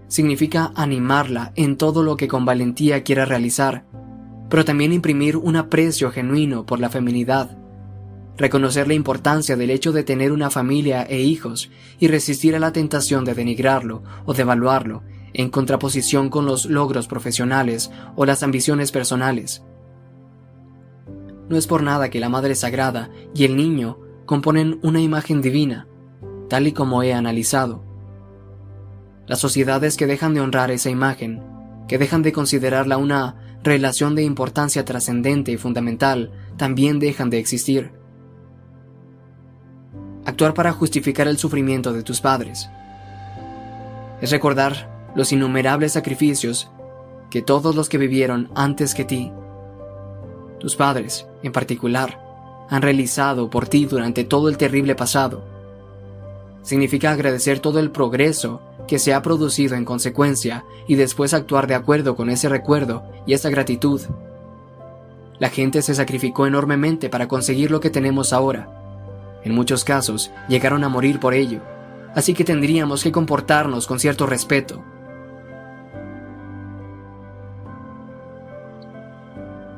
significa 0.07 0.71
animarla 0.77 1.53
en 1.57 1.77
todo 1.77 2.05
lo 2.05 2.17
que 2.17 2.29
con 2.29 2.45
valentía 2.45 3.03
quiera 3.03 3.25
realizar, 3.25 3.85
pero 4.49 4.65
también 4.65 4.93
imprimir 4.93 5.37
un 5.37 5.57
aprecio 5.57 6.13
genuino 6.13 6.65
por 6.67 6.79
la 6.79 6.89
feminidad, 6.89 7.59
reconocer 8.37 8.87
la 8.87 8.95
importancia 8.95 9.57
del 9.57 9.71
hecho 9.71 9.91
de 9.91 10.05
tener 10.05 10.31
una 10.31 10.51
familia 10.51 11.03
e 11.03 11.19
hijos 11.19 11.69
y 11.99 12.07
resistir 12.07 12.55
a 12.55 12.61
la 12.61 12.73
tentación 12.73 13.25
de 13.25 13.35
denigrarlo 13.35 14.05
o 14.25 14.35
devaluarlo 14.35 15.03
en 15.39 15.51
contraposición 15.51 16.31
con 16.31 16.47
los 16.47 16.65
logros 16.65 17.09
profesionales 17.09 17.91
o 18.17 18.25
las 18.25 18.43
ambiciones 18.43 18.91
personales. 18.91 19.63
No 21.51 21.59
es 21.59 21.67
por 21.67 21.83
nada 21.83 22.09
que 22.09 22.21
la 22.21 22.31
Madre 22.31 22.55
Sagrada 22.55 23.11
y 23.35 23.45
el 23.45 23.55
niño 23.55 23.99
componen 24.25 24.81
una 24.83 24.99
imagen 24.99 25.43
divina, 25.43 25.89
tal 26.49 26.67
y 26.67 26.73
como 26.73 27.03
he 27.03 27.13
analizado. 27.13 27.85
Las 29.27 29.39
sociedades 29.39 29.99
que 29.99 30.07
dejan 30.07 30.33
de 30.33 30.41
honrar 30.41 30.71
esa 30.71 30.89
imagen, 30.89 31.43
que 31.87 31.99
dejan 31.99 32.23
de 32.23 32.33
considerarla 32.33 32.97
una 32.97 33.59
relación 33.63 34.15
de 34.15 34.23
importancia 34.23 34.87
trascendente 34.87 35.53
y 35.53 35.59
fundamental, 35.59 36.33
también 36.57 36.99
dejan 36.99 37.29
de 37.29 37.41
existir. 37.41 37.93
Actuar 40.25 40.55
para 40.55 40.73
justificar 40.73 41.29
el 41.29 41.37
sufrimiento 41.37 41.93
de 41.93 42.03
tus 42.03 42.23
padres. 42.23 42.71
Es 44.23 44.31
recordar 44.31 44.96
los 45.17 45.33
innumerables 45.33 45.93
sacrificios 45.93 46.71
que 47.31 47.41
todos 47.41 47.75
los 47.75 47.89
que 47.89 47.97
vivieron 47.97 48.51
antes 48.55 48.95
que 48.95 49.07
ti, 49.07 49.33
tus 50.61 50.77
padres 50.77 51.27
en 51.43 51.53
particular, 51.53 52.21
han 52.69 52.83
realizado 52.83 53.49
por 53.49 53.67
ti 53.67 53.87
durante 53.87 54.25
todo 54.25 54.51
el 54.51 54.59
terrible 54.59 54.95
pasado. 54.95 55.43
Significa 56.63 57.13
agradecer 57.13 57.61
todo 57.61 57.81
el 57.81 57.91
progreso 57.91 58.61
que 58.87 58.99
se 58.99 59.15
ha 59.15 59.23
producido 59.23 59.75
en 59.75 59.87
consecuencia 59.87 60.65
y 60.87 60.97
después 60.97 61.33
actuar 61.33 61.67
de 61.67 61.77
acuerdo 61.77 62.15
con 62.15 62.29
ese 62.29 62.51
recuerdo 62.51 63.03
y 63.27 63.33
esa 63.33 63.49
gratitud. 63.49 64.03
La 65.39 65.49
gente 65.49 65.81
se 65.81 65.95
sacrificó 65.95 66.47
enormemente 66.47 67.09
para 67.09 67.27
conseguir 67.27 67.71
lo 67.71 67.81
que 67.81 67.91
tenemos 67.91 68.35
ahora. 68.35 69.41
En 69.45 69.55
muchos 69.55 69.83
casos 69.83 70.31
llegaron 70.49 70.85
a 70.85 70.91
morir 70.91 71.21
por 71.21 71.33
ello, 71.33 71.61
así 72.15 72.35
que 72.35 72.45
tendríamos 72.45 73.03
que 73.03 73.13
comportarnos 73.13 73.87
con 73.87 73.99
cierto 73.99 74.27
respeto 74.27 74.83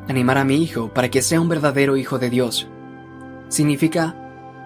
animar 0.08 0.39
a 0.39 0.44
mi 0.44 0.57
hijo 0.57 0.92
para 0.92 1.10
que 1.10 1.23
sea 1.23 1.41
un 1.41 1.49
verdadero 1.49 1.97
hijo 1.97 2.19
de 2.19 2.31
Dios. 2.31 2.67
Significa 3.49 4.17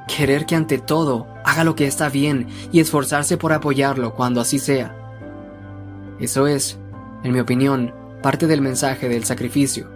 querer 0.08 0.46
que 0.46 0.56
ante 0.56 0.78
todo 0.78 1.26
haga 1.44 1.64
lo 1.64 1.74
que 1.74 1.86
está 1.86 2.08
bien 2.08 2.46
y 2.70 2.80
esforzarse 2.80 3.36
por 3.36 3.52
apoyarlo 3.52 4.14
cuando 4.14 4.40
así 4.40 4.58
sea. 4.58 4.96
Eso 6.18 6.46
es, 6.46 6.78
en 7.22 7.32
mi 7.32 7.40
opinión, 7.40 7.94
parte 8.22 8.46
del 8.46 8.60
mensaje 8.60 9.08
del 9.08 9.24
sacrificio. 9.24 9.90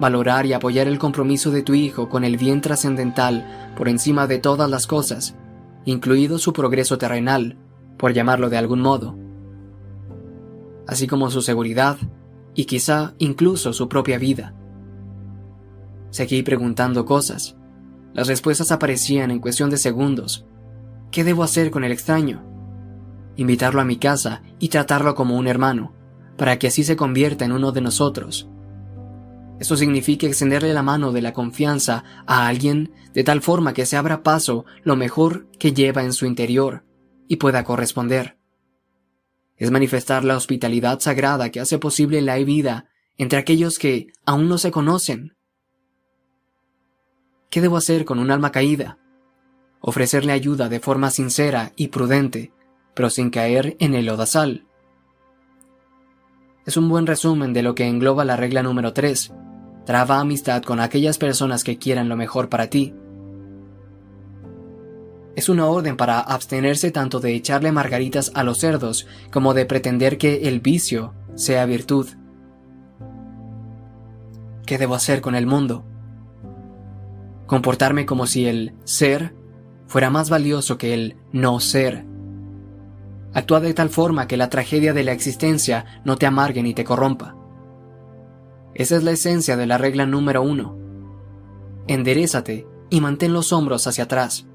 Valorar 0.00 0.46
y 0.46 0.52
apoyar 0.52 0.86
el 0.86 0.98
compromiso 0.98 1.50
de 1.50 1.62
tu 1.62 1.74
hijo 1.74 2.08
con 2.08 2.24
el 2.24 2.36
bien 2.36 2.60
trascendental 2.60 3.72
por 3.76 3.88
encima 3.88 4.26
de 4.26 4.38
todas 4.38 4.70
las 4.70 4.86
cosas, 4.86 5.34
incluido 5.84 6.38
su 6.38 6.52
progreso 6.52 6.98
terrenal, 6.98 7.56
por 7.98 8.12
llamarlo 8.12 8.48
de 8.48 8.56
algún 8.56 8.80
modo, 8.80 9.16
así 10.86 11.06
como 11.06 11.30
su 11.30 11.42
seguridad 11.42 11.98
y 12.54 12.64
quizá 12.64 13.14
incluso 13.18 13.72
su 13.72 13.88
propia 13.88 14.18
vida. 14.18 14.54
Seguí 16.10 16.42
preguntando 16.42 17.04
cosas. 17.04 17.56
Las 18.14 18.28
respuestas 18.28 18.72
aparecían 18.72 19.30
en 19.30 19.40
cuestión 19.40 19.70
de 19.70 19.76
segundos. 19.76 20.46
¿Qué 21.10 21.24
debo 21.24 21.42
hacer 21.42 21.70
con 21.70 21.84
el 21.84 21.92
extraño? 21.92 22.44
Invitarlo 23.36 23.80
a 23.80 23.84
mi 23.84 23.96
casa 23.96 24.42
y 24.58 24.68
tratarlo 24.68 25.14
como 25.14 25.36
un 25.36 25.46
hermano, 25.46 25.94
para 26.36 26.58
que 26.58 26.68
así 26.68 26.84
se 26.84 26.96
convierta 26.96 27.44
en 27.44 27.52
uno 27.52 27.72
de 27.72 27.80
nosotros. 27.80 28.48
Eso 29.58 29.76
significa 29.76 30.26
extenderle 30.26 30.72
la 30.72 30.82
mano 30.82 31.12
de 31.12 31.20
la 31.20 31.32
confianza 31.32 32.04
a 32.26 32.46
alguien 32.46 32.92
de 33.12 33.24
tal 33.24 33.42
forma 33.42 33.74
que 33.74 33.86
se 33.86 33.96
abra 33.96 34.22
paso 34.22 34.64
lo 34.84 34.96
mejor 34.96 35.48
que 35.58 35.72
lleva 35.72 36.04
en 36.04 36.12
su 36.12 36.26
interior 36.26 36.84
y 37.26 37.36
pueda 37.36 37.64
corresponder. 37.64 38.38
Es 39.56 39.72
manifestar 39.72 40.24
la 40.24 40.36
hospitalidad 40.36 41.00
sagrada 41.00 41.50
que 41.50 41.60
hace 41.60 41.78
posible 41.78 42.22
la 42.22 42.36
vida 42.36 42.86
entre 43.16 43.38
aquellos 43.38 43.78
que 43.78 44.12
aún 44.24 44.48
no 44.48 44.58
se 44.58 44.70
conocen 44.70 45.36
¿Qué 47.50 47.62
debo 47.62 47.78
hacer 47.78 48.04
con 48.04 48.18
un 48.18 48.30
alma 48.30 48.52
caída? 48.52 48.98
Ofrecerle 49.80 50.32
ayuda 50.32 50.68
de 50.68 50.80
forma 50.80 51.10
sincera 51.10 51.72
y 51.76 51.88
prudente, 51.88 52.52
pero 52.94 53.08
sin 53.08 53.30
caer 53.30 53.76
en 53.78 53.94
el 53.94 54.08
odasal. 54.10 54.66
Es 56.66 56.76
un 56.76 56.90
buen 56.90 57.06
resumen 57.06 57.54
de 57.54 57.62
lo 57.62 57.74
que 57.74 57.86
engloba 57.86 58.26
la 58.26 58.36
regla 58.36 58.62
número 58.62 58.92
3. 58.92 59.32
Traba 59.86 60.20
amistad 60.20 60.62
con 60.62 60.80
aquellas 60.80 61.16
personas 61.16 61.64
que 61.64 61.78
quieran 61.78 62.10
lo 62.10 62.16
mejor 62.16 62.50
para 62.50 62.68
ti. 62.68 62.94
Es 65.34 65.48
una 65.48 65.66
orden 65.66 65.96
para 65.96 66.20
abstenerse 66.20 66.90
tanto 66.90 67.20
de 67.20 67.34
echarle 67.34 67.72
margaritas 67.72 68.30
a 68.34 68.42
los 68.42 68.58
cerdos 68.58 69.06
como 69.30 69.54
de 69.54 69.64
pretender 69.64 70.18
que 70.18 70.48
el 70.48 70.60
vicio 70.60 71.14
sea 71.36 71.64
virtud. 71.64 72.08
¿Qué 74.66 74.76
debo 74.76 74.94
hacer 74.94 75.22
con 75.22 75.34
el 75.34 75.46
mundo? 75.46 75.86
Comportarme 77.48 78.06
como 78.06 78.26
si 78.26 78.46
el 78.46 78.74
ser 78.84 79.34
fuera 79.88 80.10
más 80.10 80.30
valioso 80.30 80.78
que 80.78 80.94
el 80.94 81.16
no 81.32 81.58
ser. 81.58 82.04
Actúa 83.32 83.60
de 83.60 83.74
tal 83.74 83.88
forma 83.88 84.28
que 84.28 84.36
la 84.36 84.50
tragedia 84.50 84.92
de 84.92 85.02
la 85.02 85.12
existencia 85.12 86.02
no 86.04 86.16
te 86.16 86.26
amargue 86.26 86.62
ni 86.62 86.74
te 86.74 86.84
corrompa. 86.84 87.34
Esa 88.74 88.96
es 88.96 89.02
la 89.02 89.12
esencia 89.12 89.56
de 89.56 89.66
la 89.66 89.78
regla 89.78 90.06
número 90.06 90.42
uno. 90.42 90.76
Enderezate 91.88 92.66
y 92.90 93.00
mantén 93.00 93.32
los 93.32 93.52
hombros 93.52 93.86
hacia 93.86 94.04
atrás. 94.04 94.46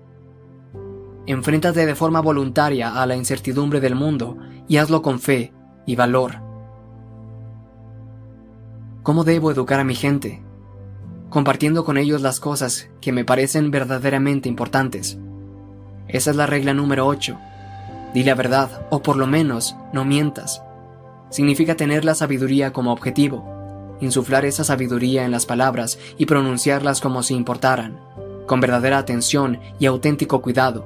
Enfréntate 1.26 1.88
de 1.88 1.96
forma 1.96 2.22
voluntaria 2.22 3.02
a 3.02 3.06
la 3.08 3.16
incertidumbre 3.16 3.80
del 3.80 3.96
mundo 3.96 4.38
y 4.68 4.78
hazlo 4.78 5.02
con 5.02 5.20
fe 5.20 5.52
y 5.88 5.96
valor. 5.96 6.42
¿Cómo 9.02 9.24
debo 9.24 9.50
educar 9.50 9.80
a 9.80 9.84
mi 9.84 9.96
gente? 9.96 10.43
Compartiendo 11.34 11.84
con 11.84 11.98
ellos 11.98 12.22
las 12.22 12.40
cosas 12.40 12.90
que 13.02 13.12
me 13.12 13.26
parecen 13.26 13.72
verdaderamente 13.72 14.48
importantes. 14.48 15.18
Esa 16.08 16.30
es 16.30 16.38
la 16.38 16.46
regla 16.46 16.76
número 16.76 17.08
8. 17.08 17.36
Di 18.14 18.24
la 18.24 18.36
verdad, 18.36 18.86
o 18.92 19.02
por 19.02 19.16
lo 19.16 19.26
menos, 19.26 19.76
no 19.94 20.06
mientas. 20.06 20.62
Significa 21.32 21.74
tener 21.74 22.06
la 22.06 22.14
sabiduría 22.14 22.72
como 22.72 22.92
objetivo, 22.92 23.98
insuflar 24.00 24.46
esa 24.46 24.64
sabiduría 24.64 25.26
en 25.26 25.32
las 25.32 25.48
palabras 25.48 25.98
y 26.20 26.28
pronunciarlas 26.28 27.02
como 27.02 27.24
si 27.24 27.34
importaran, 27.34 28.00
con 28.46 28.62
verdadera 28.62 29.00
atención 29.00 29.60
y 29.80 29.88
auténtico 29.88 30.40
cuidado. 30.40 30.86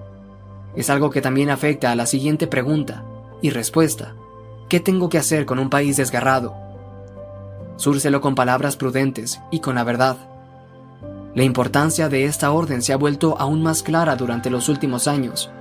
Es 0.78 0.90
algo 0.90 1.10
que 1.10 1.22
también 1.22 1.50
afecta 1.50 1.92
a 1.92 1.96
la 1.96 2.06
siguiente 2.06 2.48
pregunta 2.48 3.04
y 3.42 3.50
respuesta. 3.50 4.16
¿Qué 4.70 4.80
tengo 4.80 5.10
que 5.10 5.18
hacer 5.18 5.46
con 5.46 5.60
un 5.60 5.70
país 5.70 5.98
desgarrado? 5.98 6.56
Súrcelo 7.76 8.22
con 8.22 8.34
palabras 8.34 8.78
prudentes 8.78 9.42
y 9.52 9.60
con 9.60 9.76
la 9.76 9.84
verdad. 9.84 10.37
La 11.38 11.44
importancia 11.44 12.10
de 12.10 12.26
esta 12.26 12.50
orden 12.50 12.82
se 12.82 12.94
ha 12.94 12.98
vuelto 12.98 13.40
aún 13.40 13.62
más 13.62 13.84
clara 13.84 14.16
durante 14.16 14.50
los 14.50 14.70
últimos 14.70 15.08
años. 15.08 15.52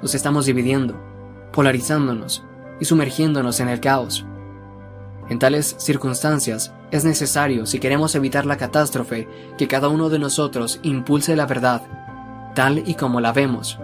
Nos 0.00 0.14
estamos 0.14 0.46
dividiendo, 0.46 0.98
polarizándonos 1.52 2.42
y 2.80 2.86
sumergiéndonos 2.86 3.60
en 3.60 3.68
el 3.68 3.78
caos. 3.78 4.24
En 5.28 5.38
tales 5.38 5.76
circunstancias, 5.78 6.72
es 6.90 7.04
necesario, 7.04 7.66
si 7.66 7.78
queremos 7.78 8.14
evitar 8.14 8.46
la 8.46 8.56
catástrofe, 8.56 9.28
que 9.58 9.68
cada 9.68 9.88
uno 9.88 10.08
de 10.08 10.18
nosotros 10.18 10.80
impulse 10.82 11.36
la 11.36 11.44
verdad, 11.44 11.82
tal 12.54 12.82
y 12.88 12.94
como 12.94 13.20
la 13.20 13.34
vemos. 13.34 13.78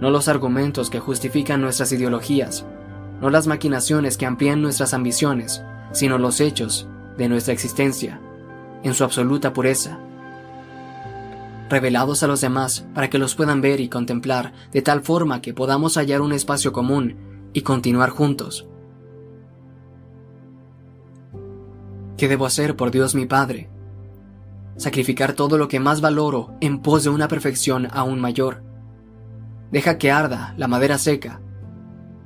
No 0.00 0.10
los 0.10 0.28
argumentos 0.28 0.88
que 0.88 1.00
justifican 1.00 1.62
nuestras 1.62 1.90
ideologías, 1.90 2.64
no 3.20 3.28
las 3.28 3.48
maquinaciones 3.48 4.16
que 4.16 4.26
amplían 4.26 4.62
nuestras 4.62 4.94
ambiciones, 4.94 5.64
sino 5.90 6.16
los 6.16 6.40
hechos 6.40 6.86
de 7.18 7.28
nuestra 7.28 7.52
existencia, 7.52 8.20
en 8.84 8.94
su 8.94 9.02
absoluta 9.02 9.52
pureza 9.52 9.98
revelados 11.68 12.22
a 12.22 12.26
los 12.26 12.40
demás 12.40 12.86
para 12.94 13.10
que 13.10 13.18
los 13.18 13.34
puedan 13.34 13.60
ver 13.60 13.80
y 13.80 13.88
contemplar 13.88 14.52
de 14.72 14.82
tal 14.82 15.02
forma 15.02 15.40
que 15.40 15.54
podamos 15.54 15.96
hallar 15.96 16.20
un 16.20 16.32
espacio 16.32 16.72
común 16.72 17.16
y 17.52 17.62
continuar 17.62 18.10
juntos. 18.10 18.68
¿Qué 22.16 22.28
debo 22.28 22.46
hacer 22.46 22.76
por 22.76 22.90
Dios 22.90 23.14
mi 23.14 23.26
Padre? 23.26 23.70
Sacrificar 24.76 25.34
todo 25.34 25.58
lo 25.58 25.68
que 25.68 25.80
más 25.80 26.00
valoro 26.00 26.54
en 26.60 26.80
pos 26.80 27.04
de 27.04 27.10
una 27.10 27.28
perfección 27.28 27.88
aún 27.92 28.20
mayor. 28.20 28.62
Deja 29.70 29.98
que 29.98 30.10
arda 30.10 30.54
la 30.56 30.68
madera 30.68 30.98
seca, 30.98 31.40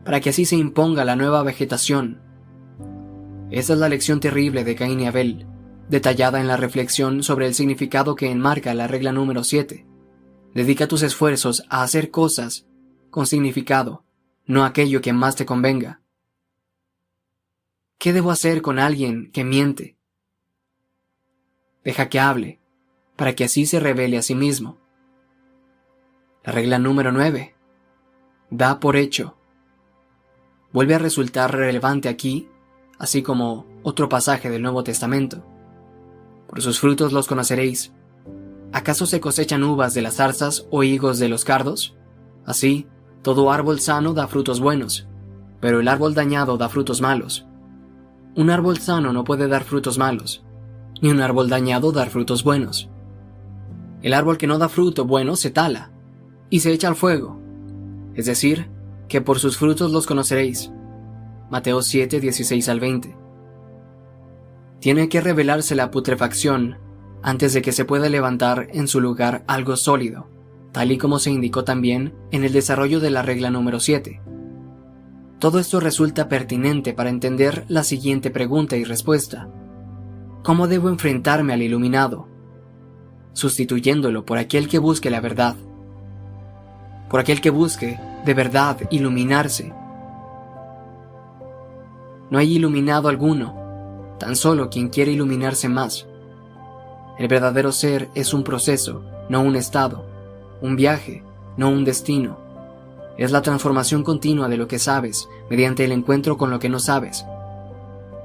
para 0.04 0.20
que 0.20 0.30
así 0.30 0.44
se 0.44 0.56
imponga 0.56 1.04
la 1.04 1.16
nueva 1.16 1.42
vegetación. 1.42 2.20
Esa 3.50 3.72
es 3.72 3.78
la 3.78 3.88
lección 3.88 4.20
terrible 4.20 4.64
de 4.64 4.74
Caín 4.74 5.00
y 5.00 5.06
Abel 5.06 5.47
detallada 5.88 6.40
en 6.40 6.48
la 6.48 6.56
reflexión 6.56 7.22
sobre 7.22 7.46
el 7.46 7.54
significado 7.54 8.14
que 8.14 8.30
enmarca 8.30 8.74
la 8.74 8.86
regla 8.86 9.12
número 9.12 9.44
7. 9.44 9.86
Dedica 10.54 10.86
tus 10.86 11.02
esfuerzos 11.02 11.64
a 11.68 11.82
hacer 11.82 12.10
cosas 12.10 12.66
con 13.10 13.26
significado, 13.26 14.04
no 14.46 14.64
aquello 14.64 15.00
que 15.00 15.12
más 15.12 15.36
te 15.36 15.46
convenga. 15.46 16.00
¿Qué 17.98 18.12
debo 18.12 18.30
hacer 18.30 18.62
con 18.62 18.78
alguien 18.78 19.30
que 19.32 19.44
miente? 19.44 19.96
Deja 21.84 22.08
que 22.08 22.20
hable, 22.20 22.60
para 23.16 23.34
que 23.34 23.44
así 23.44 23.66
se 23.66 23.80
revele 23.80 24.18
a 24.18 24.22
sí 24.22 24.34
mismo. 24.34 24.78
La 26.44 26.52
regla 26.52 26.78
número 26.78 27.12
9. 27.12 27.54
Da 28.50 28.78
por 28.78 28.96
hecho. 28.96 29.36
Vuelve 30.72 30.94
a 30.94 30.98
resultar 30.98 31.54
relevante 31.54 32.08
aquí, 32.08 32.48
así 32.98 33.22
como 33.22 33.66
otro 33.82 34.08
pasaje 34.08 34.50
del 34.50 34.62
Nuevo 34.62 34.84
Testamento. 34.84 35.44
Por 36.48 36.62
sus 36.62 36.80
frutos 36.80 37.12
los 37.12 37.28
conoceréis. 37.28 37.92
¿Acaso 38.72 39.06
se 39.06 39.20
cosechan 39.20 39.62
uvas 39.62 39.94
de 39.94 40.02
las 40.02 40.16
zarzas 40.16 40.66
o 40.70 40.82
higos 40.82 41.18
de 41.18 41.28
los 41.28 41.44
cardos? 41.44 41.94
Así, 42.46 42.86
todo 43.22 43.52
árbol 43.52 43.80
sano 43.80 44.14
da 44.14 44.28
frutos 44.28 44.58
buenos, 44.58 45.06
pero 45.60 45.80
el 45.80 45.88
árbol 45.88 46.14
dañado 46.14 46.56
da 46.56 46.68
frutos 46.68 47.00
malos. 47.00 47.46
Un 48.34 48.50
árbol 48.50 48.78
sano 48.78 49.12
no 49.12 49.24
puede 49.24 49.46
dar 49.46 49.64
frutos 49.64 49.98
malos, 49.98 50.42
ni 51.02 51.10
un 51.10 51.20
árbol 51.20 51.50
dañado 51.50 51.92
dar 51.92 52.08
frutos 52.08 52.42
buenos. 52.42 52.88
El 54.02 54.14
árbol 54.14 54.38
que 54.38 54.46
no 54.46 54.58
da 54.58 54.68
fruto 54.68 55.04
bueno 55.04 55.36
se 55.36 55.50
tala, 55.50 55.90
y 56.48 56.60
se 56.60 56.72
echa 56.72 56.88
al 56.88 56.96
fuego. 56.96 57.38
Es 58.14 58.26
decir, 58.26 58.70
que 59.08 59.20
por 59.20 59.38
sus 59.38 59.58
frutos 59.58 59.92
los 59.92 60.06
conoceréis. 60.06 60.70
Mateo 61.50 61.82
7, 61.82 62.20
16 62.20 62.68
al 62.68 62.80
20 62.80 63.17
tiene 64.80 65.08
que 65.08 65.20
revelarse 65.20 65.74
la 65.74 65.90
putrefacción 65.90 66.78
antes 67.22 67.52
de 67.52 67.62
que 67.62 67.72
se 67.72 67.84
pueda 67.84 68.08
levantar 68.08 68.68
en 68.72 68.86
su 68.86 69.00
lugar 69.00 69.44
algo 69.46 69.76
sólido, 69.76 70.28
tal 70.72 70.92
y 70.92 70.98
como 70.98 71.18
se 71.18 71.30
indicó 71.30 71.64
también 71.64 72.14
en 72.30 72.44
el 72.44 72.52
desarrollo 72.52 73.00
de 73.00 73.10
la 73.10 73.22
regla 73.22 73.50
número 73.50 73.80
7. 73.80 74.20
Todo 75.38 75.58
esto 75.58 75.80
resulta 75.80 76.28
pertinente 76.28 76.94
para 76.94 77.10
entender 77.10 77.64
la 77.68 77.84
siguiente 77.84 78.30
pregunta 78.30 78.76
y 78.76 78.84
respuesta. 78.84 79.48
¿Cómo 80.42 80.66
debo 80.68 80.88
enfrentarme 80.88 81.52
al 81.52 81.62
iluminado? 81.62 82.28
Sustituyéndolo 83.34 84.24
por 84.24 84.38
aquel 84.38 84.68
que 84.68 84.78
busque 84.78 85.10
la 85.10 85.20
verdad. 85.20 85.56
Por 87.08 87.20
aquel 87.20 87.40
que 87.40 87.50
busque, 87.50 88.00
de 88.24 88.34
verdad, 88.34 88.78
iluminarse. 88.90 89.72
No 92.30 92.38
hay 92.38 92.56
iluminado 92.56 93.08
alguno, 93.08 93.57
tan 94.18 94.36
solo 94.36 94.68
quien 94.68 94.88
quiere 94.88 95.12
iluminarse 95.12 95.68
más. 95.68 96.06
El 97.18 97.28
verdadero 97.28 97.72
ser 97.72 98.08
es 98.14 98.34
un 98.34 98.44
proceso, 98.44 99.02
no 99.28 99.40
un 99.40 99.56
estado, 99.56 100.04
un 100.60 100.76
viaje, 100.76 101.22
no 101.56 101.70
un 101.70 101.84
destino. 101.84 102.38
Es 103.16 103.32
la 103.32 103.42
transformación 103.42 104.04
continua 104.04 104.48
de 104.48 104.56
lo 104.56 104.68
que 104.68 104.78
sabes 104.78 105.28
mediante 105.50 105.84
el 105.84 105.92
encuentro 105.92 106.36
con 106.36 106.50
lo 106.50 106.58
que 106.58 106.68
no 106.68 106.78
sabes. 106.78 107.24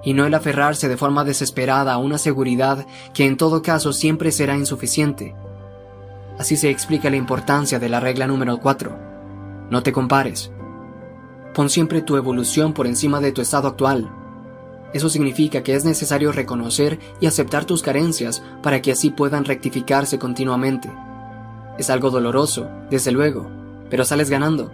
Y 0.03 0.13
no 0.13 0.25
el 0.25 0.33
aferrarse 0.33 0.89
de 0.89 0.97
forma 0.97 1.23
desesperada 1.23 1.93
a 1.93 1.97
una 1.97 2.17
seguridad 2.17 2.85
que 3.13 3.25
en 3.25 3.37
todo 3.37 3.61
caso 3.61 3.93
siempre 3.93 4.31
será 4.31 4.55
insuficiente. 4.55 5.33
Así 6.37 6.57
se 6.57 6.69
explica 6.69 7.09
la 7.09 7.15
importancia 7.15 7.79
de 7.79 7.89
la 7.89 7.99
regla 7.99 8.27
número 8.27 8.59
4. 8.59 8.95
No 9.69 9.81
te 9.81 9.91
compares. 9.91 10.51
Pon 11.53 11.69
siempre 11.69 12.01
tu 12.01 12.17
evolución 12.17 12.73
por 12.73 12.85
encima 12.85 13.19
de 13.19 13.31
tu 13.31 13.41
estado 13.41 13.67
actual 13.69 14.11
eso 14.93 15.09
significa 15.09 15.63
que 15.63 15.75
es 15.75 15.85
necesario 15.85 16.31
reconocer 16.31 16.99
y 17.19 17.25
aceptar 17.25 17.65
tus 17.65 17.81
carencias 17.81 18.43
para 18.61 18.81
que 18.81 18.91
así 18.91 19.09
puedan 19.09 19.43
rectificarse 19.43 20.19
continuamente. 20.19 20.91
Es 21.79 21.89
algo 21.89 22.11
doloroso, 22.11 22.69
desde 22.91 23.11
luego, 23.11 23.49
pero 23.89 24.05
sales 24.05 24.29
ganando. 24.29 24.71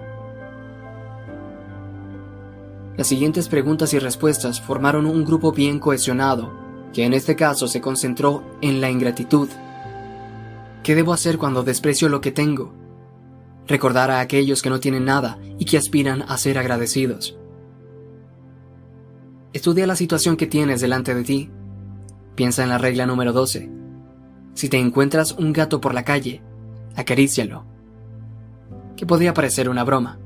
Las 2.98 3.08
siguientes 3.08 3.48
preguntas 3.48 3.94
y 3.94 4.00
respuestas 4.00 4.60
formaron 4.60 5.06
un 5.06 5.24
grupo 5.24 5.54
bien 5.54 5.80
cohesionado, 5.80 6.52
que 6.94 7.06
en 7.06 7.14
este 7.14 7.38
caso 7.38 7.70
se 7.70 7.80
concentró 7.80 8.44
en 8.60 8.82
la 8.82 8.90
ingratitud. 8.90 9.48
¿Qué 10.84 10.96
debo 10.96 11.14
hacer 11.14 11.38
cuando 11.38 11.64
desprecio 11.64 12.10
lo 12.10 12.20
que 12.20 12.34
tengo? 12.34 12.74
Recordar 13.68 14.12
a 14.12 14.20
aquellos 14.20 14.62
que 14.62 14.70
no 14.70 14.82
tienen 14.82 15.06
nada 15.06 15.40
y 15.58 15.64
que 15.64 15.78
aspiran 15.78 16.24
a 16.24 16.38
ser 16.38 16.58
agradecidos. 16.58 17.39
Estudia 19.52 19.88
la 19.88 19.96
situación 19.96 20.38
que 20.38 20.46
tienes 20.46 20.80
delante 20.80 21.16
de 21.16 21.24
ti. 21.24 21.50
Piensa 22.36 22.62
en 22.62 22.70
la 22.70 22.78
regla 22.78 23.08
número 23.08 23.34
12. 23.34 23.70
Si 24.54 24.70
te 24.70 24.78
encuentras 24.78 25.32
un 25.32 25.54
gato 25.54 25.82
por 25.82 25.96
la 25.96 26.04
calle, 26.04 26.44
acarícialo. 26.96 27.66
Que 28.96 29.08
podría 29.08 29.34
parecer 29.34 29.68
una 29.68 29.84
broma. 29.84 30.20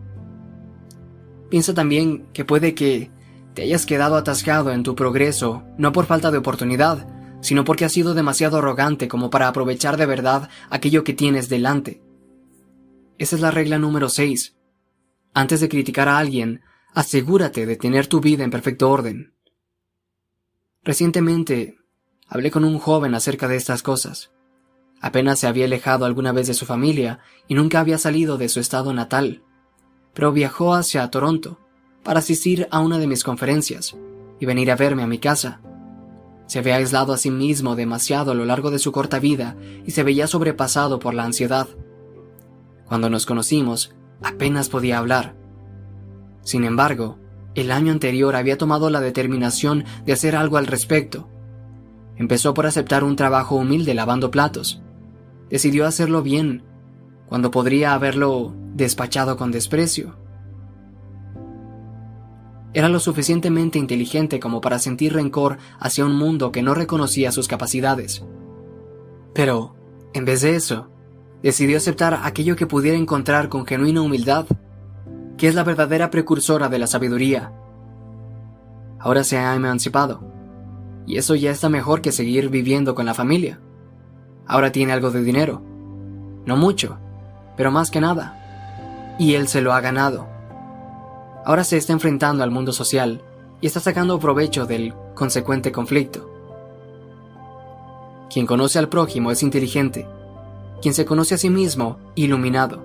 Piensa 1.49 1.73
también 1.73 2.25
que 2.33 2.43
puede 2.43 2.75
que 2.75 3.11
te 3.53 3.61
hayas 3.61 3.85
quedado 3.85 4.17
atascado 4.17 4.72
en 4.72 4.83
tu 4.83 4.93
progreso, 4.93 5.63
no 5.77 5.93
por 5.93 6.06
falta 6.06 6.29
de 6.29 6.39
oportunidad, 6.39 7.07
sino 7.39 7.63
porque 7.63 7.85
has 7.85 7.93
sido 7.93 8.13
demasiado 8.13 8.57
arrogante 8.57 9.07
como 9.07 9.29
para 9.29 9.47
aprovechar 9.47 9.95
de 9.95 10.06
verdad 10.06 10.49
aquello 10.69 11.06
que 11.06 11.13
tienes 11.13 11.47
delante. 11.47 12.01
Esa 13.17 13.38
es 13.38 13.41
la 13.41 13.51
regla 13.51 13.77
número 13.77 14.09
6. 14.09 14.56
Antes 15.33 15.61
de 15.61 15.69
criticar 15.69 16.09
a 16.09 16.17
alguien, 16.17 16.61
asegúrate 16.93 17.65
de 17.65 17.76
tener 17.76 18.08
tu 18.08 18.19
vida 18.22 18.43
en 18.43 18.51
perfecto 18.51 18.90
orden. 18.90 19.33
Recientemente 20.83 21.77
hablé 22.27 22.51
con 22.51 22.63
un 22.63 22.77
joven 22.77 23.15
acerca 23.15 23.47
de 23.47 23.56
estas 23.56 23.83
cosas. 23.83 24.31
Apenas 25.01 25.40
se 25.40 25.47
había 25.47 25.65
alejado 25.65 26.06
alguna 26.06 26.31
vez 26.31 26.47
de 26.47 26.53
su 26.53 26.65
familia 26.65 27.19
y 27.47 27.56
nunca 27.56 27.79
había 27.79 27.97
salido 27.97 28.38
de 28.38 28.49
su 28.49 28.59
estado 28.59 28.93
natal, 28.93 29.43
pero 30.13 30.31
viajó 30.31 30.74
hacia 30.74 31.09
Toronto 31.09 31.59
para 32.03 32.19
asistir 32.19 32.67
a 32.72 32.79
una 32.79 32.99
de 32.99 33.08
mis 33.08 33.24
conferencias 33.24 33.95
y 34.40 34.45
venir 34.45 34.72
a 34.72 34.76
verme 34.76 35.03
a 35.03 35.08
mi 35.08 35.19
casa. 35.19 35.61
Se 36.47 36.59
había 36.59 36.76
aislado 36.76 37.13
a 37.13 37.17
sí 37.17 37.31
mismo 37.31 37.76
demasiado 37.76 38.31
a 38.31 38.35
lo 38.35 38.45
largo 38.45 38.69
de 38.69 38.79
su 38.79 38.92
corta 38.92 39.19
vida 39.19 39.58
y 39.85 39.92
se 39.92 40.03
veía 40.03 40.27
sobrepasado 40.27 40.99
por 40.99 41.13
la 41.13 41.24
ansiedad. 41.24 41.67
Cuando 42.85 43.09
nos 43.09 43.26
conocimos, 43.26 43.95
apenas 44.22 44.69
podía 44.69 44.99
hablar. 44.99 45.42
Sin 46.43 46.63
embargo, 46.63 47.17
el 47.56 47.72
año 47.72 47.92
anterior 47.92 48.35
había 48.35 48.58
tomado 48.58 48.90
la 48.90 48.99
determinación 48.99 49.85
de 50.06 50.13
hacer 50.13 50.35
algo 50.35 50.58
al 50.58 50.67
respecto. 50.67 51.29
Empezó 52.15 52.53
por 52.53 52.65
aceptar 52.65 53.03
un 53.03 53.15
trabajo 53.15 53.56
humilde 53.56 53.93
lavando 53.93 54.31
platos. 54.31 54.81
Decidió 55.49 55.85
hacerlo 55.85 56.22
bien, 56.22 56.63
cuando 57.27 57.51
podría 57.51 57.93
haberlo 57.93 58.53
despachado 58.74 59.38
con 59.38 59.51
desprecio. 59.51 60.15
Era 62.74 62.90
lo 62.90 62.99
suficientemente 62.99 63.77
inteligente 63.77 64.40
como 64.40 64.59
para 64.59 64.79
sentir 64.79 65.13
rencor 65.13 65.58
hacia 65.79 66.06
un 66.06 66.15
mundo 66.15 66.51
que 66.51 66.63
no 66.63 66.74
reconocía 66.74 67.31
sus 67.31 67.47
capacidades. 67.47 68.24
Pero, 69.33 69.76
en 70.13 70.26
vez 70.26 70.42
de 70.42 70.56
eso, 70.56 70.90
decidió 71.43 71.77
aceptar 71.77 72.19
aquello 72.24 72.56
que 72.56 72.65
pudiera 72.65 72.97
encontrar 72.97 73.49
con 73.49 73.65
genuina 73.67 74.01
humildad, 74.01 74.47
que 75.38 75.48
es 75.48 75.56
la 75.56 75.64
verdadera 75.64 76.10
precursora 76.10 76.69
de 76.69 76.80
la 76.80 76.88
sabiduría. 76.88 77.51
Ahora 78.99 79.24
se 79.24 79.38
ha 79.38 79.56
emancipado, 79.56 80.22
y 81.06 81.17
eso 81.17 81.35
ya 81.35 81.51
está 81.51 81.69
mejor 81.69 82.01
que 82.01 82.12
seguir 82.12 82.49
viviendo 82.49 82.96
con 82.96 83.06
la 83.06 83.14
familia. 83.14 83.60
Ahora 84.48 84.72
tiene 84.72 84.94
algo 84.94 85.12
de 85.12 85.24
dinero. 85.24 85.62
No 86.46 86.58
mucho, 86.58 86.98
pero 87.58 87.72
más 87.72 87.92
que 87.92 88.01
nada. 88.01 89.16
Y 89.19 89.35
él 89.35 89.48
se 89.48 89.62
lo 89.62 89.74
ha 89.74 89.82
ganado. 89.82 90.28
Ahora 91.46 91.64
se 91.64 91.78
está 91.78 91.94
enfrentando 91.94 92.44
al 92.44 92.51
mundo 92.51 92.72
social 92.72 93.22
y 93.62 93.67
está 93.67 93.80
sacando 93.80 94.19
provecho 94.19 94.66
del 94.66 94.94
consecuente 95.14 95.72
conflicto. 95.72 96.30
Quien 98.32 98.46
conoce 98.46 98.80
al 98.80 98.90
prójimo 98.90 99.32
es 99.32 99.44
inteligente 99.44 100.08
quien 100.83 100.94
se 100.94 101.06
conoce 101.06 101.35
a 101.35 101.38
sí 101.38 101.49
mismo, 101.49 101.98
iluminado. 102.14 102.82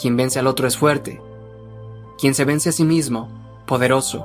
Quien 0.00 0.16
vence 0.16 0.38
al 0.38 0.46
otro 0.46 0.68
es 0.68 0.76
fuerte. 0.78 1.20
Quien 2.24 2.34
se 2.34 2.46
vence 2.46 2.70
a 2.70 2.72
sí 2.72 2.84
mismo, 2.84 3.28
poderoso. 3.66 4.24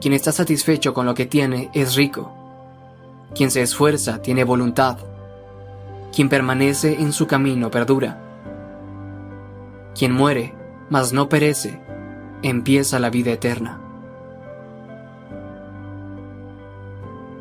Quien 0.00 0.12
está 0.14 0.32
satisfecho 0.32 0.94
con 0.94 1.06
lo 1.06 1.14
que 1.14 1.24
tiene 1.24 1.70
es 1.72 1.94
rico. 1.94 2.32
Quien 3.36 3.52
se 3.52 3.62
esfuerza 3.62 4.20
tiene 4.20 4.42
voluntad. 4.42 4.98
Quien 6.12 6.28
permanece 6.28 6.94
en 6.94 7.12
su 7.12 7.28
camino 7.28 7.70
perdura. 7.70 8.20
Quien 9.96 10.10
muere, 10.10 10.56
mas 10.90 11.12
no 11.12 11.28
perece, 11.28 11.80
empieza 12.42 12.98
la 12.98 13.10
vida 13.10 13.30
eterna. 13.30 13.78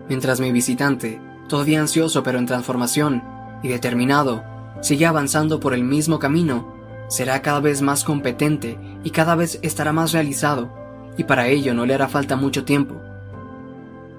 Mientras 0.08 0.40
mi 0.40 0.52
visitante, 0.52 1.20
todavía 1.50 1.80
ansioso 1.80 2.22
pero 2.22 2.38
en 2.38 2.46
transformación, 2.46 3.24
y 3.64 3.70
determinado, 3.70 4.44
sigue 4.82 5.08
avanzando 5.08 5.60
por 5.60 5.74
el 5.74 5.84
mismo 5.84 6.20
camino, 6.20 6.75
será 7.08 7.42
cada 7.42 7.60
vez 7.60 7.82
más 7.82 8.04
competente 8.04 8.78
y 9.04 9.12
cada 9.12 9.36
vez 9.36 9.60
estará 9.62 9.94
más 9.94 10.12
realizado, 10.12 10.72
y 11.18 11.24
para 11.24 11.48
ello 11.48 11.74
no 11.74 11.86
le 11.86 11.94
hará 11.94 12.08
falta 12.08 12.36
mucho 12.36 12.66
tiempo. 12.66 12.96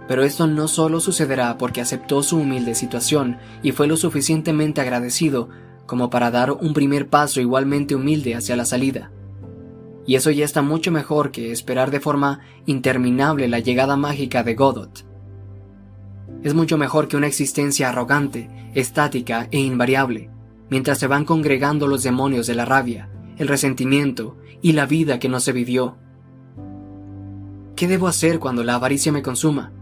Pero 0.09 0.23
esto 0.23 0.47
no 0.47 0.69
solo 0.69 1.01
sucederá 1.01 1.59
porque 1.59 1.81
aceptó 1.81 2.23
su 2.23 2.39
humilde 2.39 2.75
situación 2.75 3.39
y 3.63 3.73
fue 3.73 3.87
lo 3.87 3.97
suficientemente 3.97 4.81
agradecido 4.81 5.49
como 5.87 6.11
para 6.11 6.31
dar 6.31 6.53
un 6.53 6.75
primer 6.75 7.09
paso 7.09 7.41
igualmente 7.41 7.95
humilde 7.95 8.35
hacia 8.35 8.57
la 8.57 8.65
salida. 8.65 9.11
Y 10.07 10.15
eso 10.15 10.31
ya 10.31 10.45
está 10.45 10.63
mucho 10.63 10.93
mejor 10.93 11.33
que 11.33 11.51
esperar 11.51 11.91
de 11.91 12.01
forma 12.01 12.41
interminable 12.67 13.49
la 13.49 13.59
llegada 13.59 13.97
mágica 13.97 14.45
de 14.45 14.55
Godot 14.55 15.07
es 16.47 16.55
mucho 16.55 16.79
mejor 16.79 17.09
que 17.09 17.17
una 17.17 17.27
existencia 17.27 17.89
arrogante, 17.89 18.49
estática 18.75 19.49
e 19.51 19.59
invariable, 19.59 20.31
mientras 20.69 20.99
se 20.99 21.07
van 21.07 21.25
congregando 21.25 21.87
los 21.87 22.03
demonios 22.03 22.47
de 22.47 22.55
la 22.55 22.65
rabia, 22.65 23.09
el 23.39 23.49
resentimiento 23.49 24.37
y 24.63 24.73
la 24.73 24.87
vida 24.87 25.19
que 25.19 25.29
no 25.29 25.41
se 25.41 25.53
vivió. 25.53 25.97
¿Qué 27.77 27.87
debo 27.87 28.09
hacer 28.09 28.39
cuando 28.39 28.65
la 28.65 28.75
avaricia 28.75 29.13
me 29.13 29.23
consuma? 29.23 29.73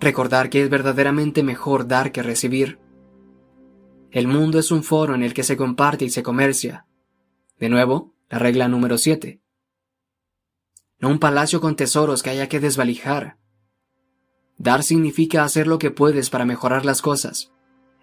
Recordar 0.00 0.50
que 0.50 0.62
es 0.62 0.70
verdaderamente 0.70 1.42
mejor 1.42 1.88
dar 1.88 2.12
que 2.12 2.22
recibir. 2.22 2.78
El 4.10 4.28
mundo 4.28 4.58
es 4.58 4.70
un 4.70 4.82
foro 4.82 5.14
en 5.14 5.22
el 5.22 5.34
que 5.34 5.42
se 5.42 5.56
comparte 5.56 6.04
y 6.04 6.10
se 6.10 6.22
comercia. 6.22 6.86
De 7.58 7.68
nuevo, 7.68 8.14
la 8.28 8.38
regla 8.38 8.68
número 8.68 8.98
7. 8.98 9.40
No 11.00 11.08
un 11.08 11.18
palacio 11.18 11.60
con 11.60 11.76
tesoros 11.76 12.22
que 12.22 12.30
haya 12.30 12.48
que 12.48 12.60
desvalijar. 12.60 13.38
Dar 14.56 14.82
significa 14.82 15.44
hacer 15.44 15.66
lo 15.66 15.78
que 15.78 15.90
puedes 15.90 16.30
para 16.30 16.44
mejorar 16.44 16.84
las 16.84 17.02
cosas. 17.02 17.52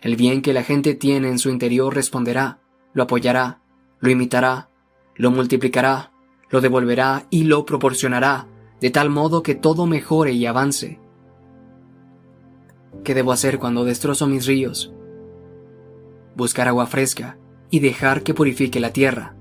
El 0.02 0.16
bien 0.16 0.42
que 0.42 0.54
la 0.54 0.64
gente 0.64 0.94
tiene 0.94 1.30
en 1.30 1.40
su 1.40 1.50
interior 1.50 1.94
responderá, 1.94 2.60
lo 2.94 3.04
apoyará, 3.04 3.62
lo 4.00 4.10
imitará, 4.10 4.70
lo 5.16 5.32
multiplicará, 5.32 6.12
lo 6.50 6.62
devolverá 6.62 7.26
y 7.30 7.46
lo 7.46 7.66
proporcionará, 7.66 8.48
de 8.82 8.90
tal 8.92 9.10
modo 9.10 9.42
que 9.42 9.56
todo 9.56 9.86
mejore 9.86 10.34
y 10.34 10.46
avance. 10.46 11.00
¿Qué 13.04 13.14
debo 13.14 13.32
hacer 13.32 13.60
cuando 13.60 13.86
destrozo 13.86 14.28
mis 14.28 14.46
ríos? 14.46 14.94
Buscar 16.36 16.68
agua 16.68 16.86
fresca 16.86 17.38
y 17.70 17.80
dejar 17.80 18.24
que 18.24 18.34
purifique 18.34 18.80
la 18.80 18.94
tierra. 18.94 19.36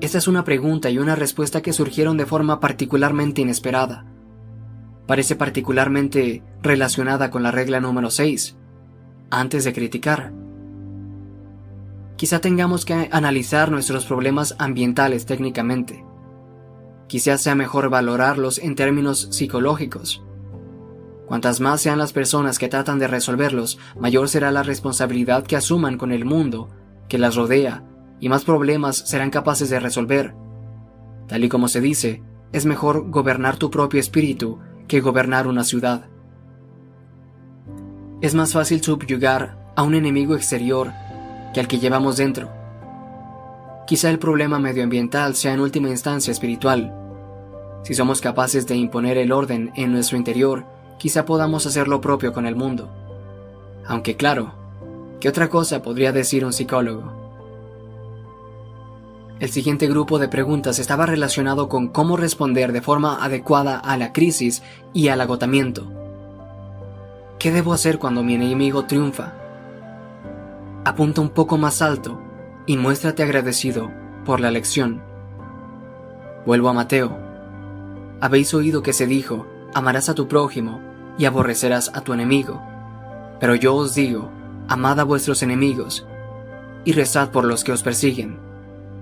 Esta 0.00 0.18
es 0.18 0.28
una 0.28 0.44
pregunta 0.44 0.90
y 0.90 0.98
una 0.98 1.14
respuesta 1.14 1.60
que 1.60 1.72
surgieron 1.72 2.16
de 2.16 2.26
forma 2.26 2.58
particularmente 2.58 3.42
inesperada 3.42 4.06
parece 5.10 5.34
particularmente 5.34 6.40
relacionada 6.62 7.32
con 7.32 7.42
la 7.42 7.50
regla 7.50 7.80
número 7.80 8.12
6, 8.12 8.56
antes 9.28 9.64
de 9.64 9.72
criticar. 9.72 10.32
Quizá 12.14 12.38
tengamos 12.38 12.84
que 12.84 13.08
analizar 13.10 13.72
nuestros 13.72 14.06
problemas 14.06 14.54
ambientales 14.60 15.26
técnicamente. 15.26 16.04
Quizá 17.08 17.38
sea 17.38 17.56
mejor 17.56 17.90
valorarlos 17.90 18.60
en 18.60 18.76
términos 18.76 19.26
psicológicos. 19.32 20.22
Cuantas 21.26 21.58
más 21.58 21.80
sean 21.80 21.98
las 21.98 22.12
personas 22.12 22.60
que 22.60 22.68
tratan 22.68 23.00
de 23.00 23.08
resolverlos, 23.08 23.80
mayor 23.98 24.28
será 24.28 24.52
la 24.52 24.62
responsabilidad 24.62 25.42
que 25.42 25.56
asuman 25.56 25.98
con 25.98 26.12
el 26.12 26.24
mundo 26.24 26.70
que 27.08 27.18
las 27.18 27.34
rodea 27.34 27.82
y 28.20 28.28
más 28.28 28.44
problemas 28.44 28.96
serán 28.96 29.30
capaces 29.30 29.70
de 29.70 29.80
resolver. 29.80 30.36
Tal 31.26 31.42
y 31.42 31.48
como 31.48 31.66
se 31.66 31.80
dice, 31.80 32.22
es 32.52 32.64
mejor 32.64 33.10
gobernar 33.10 33.56
tu 33.56 33.72
propio 33.72 33.98
espíritu 33.98 34.60
que 34.90 35.00
gobernar 35.00 35.46
una 35.46 35.62
ciudad. 35.62 36.06
Es 38.20 38.34
más 38.34 38.52
fácil 38.52 38.82
subyugar 38.82 39.56
a 39.76 39.84
un 39.84 39.94
enemigo 39.94 40.34
exterior 40.34 40.92
que 41.54 41.60
al 41.60 41.68
que 41.68 41.78
llevamos 41.78 42.16
dentro. 42.16 42.50
Quizá 43.86 44.10
el 44.10 44.18
problema 44.18 44.58
medioambiental 44.58 45.36
sea 45.36 45.54
en 45.54 45.60
última 45.60 45.90
instancia 45.90 46.32
espiritual. 46.32 46.92
Si 47.84 47.94
somos 47.94 48.20
capaces 48.20 48.66
de 48.66 48.74
imponer 48.74 49.16
el 49.16 49.30
orden 49.30 49.70
en 49.76 49.92
nuestro 49.92 50.16
interior, 50.16 50.66
quizá 50.98 51.24
podamos 51.24 51.66
hacer 51.66 51.86
lo 51.86 52.00
propio 52.00 52.32
con 52.32 52.44
el 52.44 52.56
mundo. 52.56 52.90
Aunque 53.86 54.16
claro, 54.16 54.54
¿qué 55.20 55.28
otra 55.28 55.48
cosa 55.48 55.82
podría 55.82 56.10
decir 56.10 56.44
un 56.44 56.52
psicólogo? 56.52 57.19
El 59.40 59.48
siguiente 59.48 59.86
grupo 59.86 60.18
de 60.18 60.28
preguntas 60.28 60.78
estaba 60.78 61.06
relacionado 61.06 61.70
con 61.70 61.88
cómo 61.88 62.18
responder 62.18 62.72
de 62.72 62.82
forma 62.82 63.24
adecuada 63.24 63.78
a 63.78 63.96
la 63.96 64.12
crisis 64.12 64.62
y 64.92 65.08
al 65.08 65.22
agotamiento. 65.22 65.90
¿Qué 67.38 67.50
debo 67.50 67.72
hacer 67.72 67.98
cuando 67.98 68.22
mi 68.22 68.34
enemigo 68.34 68.84
triunfa? 68.84 69.32
Apunta 70.84 71.22
un 71.22 71.30
poco 71.30 71.56
más 71.56 71.80
alto 71.80 72.20
y 72.66 72.76
muéstrate 72.76 73.22
agradecido 73.22 73.90
por 74.26 74.40
la 74.40 74.50
lección. 74.50 75.02
Vuelvo 76.44 76.68
a 76.68 76.74
Mateo. 76.74 77.16
Habéis 78.20 78.52
oído 78.52 78.82
que 78.82 78.92
se 78.92 79.06
dijo, 79.06 79.46
amarás 79.72 80.10
a 80.10 80.14
tu 80.14 80.28
prójimo 80.28 80.82
y 81.16 81.24
aborrecerás 81.24 81.90
a 81.94 82.02
tu 82.02 82.12
enemigo. 82.12 82.62
Pero 83.40 83.54
yo 83.54 83.74
os 83.74 83.94
digo, 83.94 84.30
amad 84.68 85.00
a 85.00 85.04
vuestros 85.04 85.42
enemigos 85.42 86.06
y 86.84 86.92
rezad 86.92 87.30
por 87.30 87.46
los 87.46 87.64
que 87.64 87.72
os 87.72 87.82
persiguen 87.82 88.49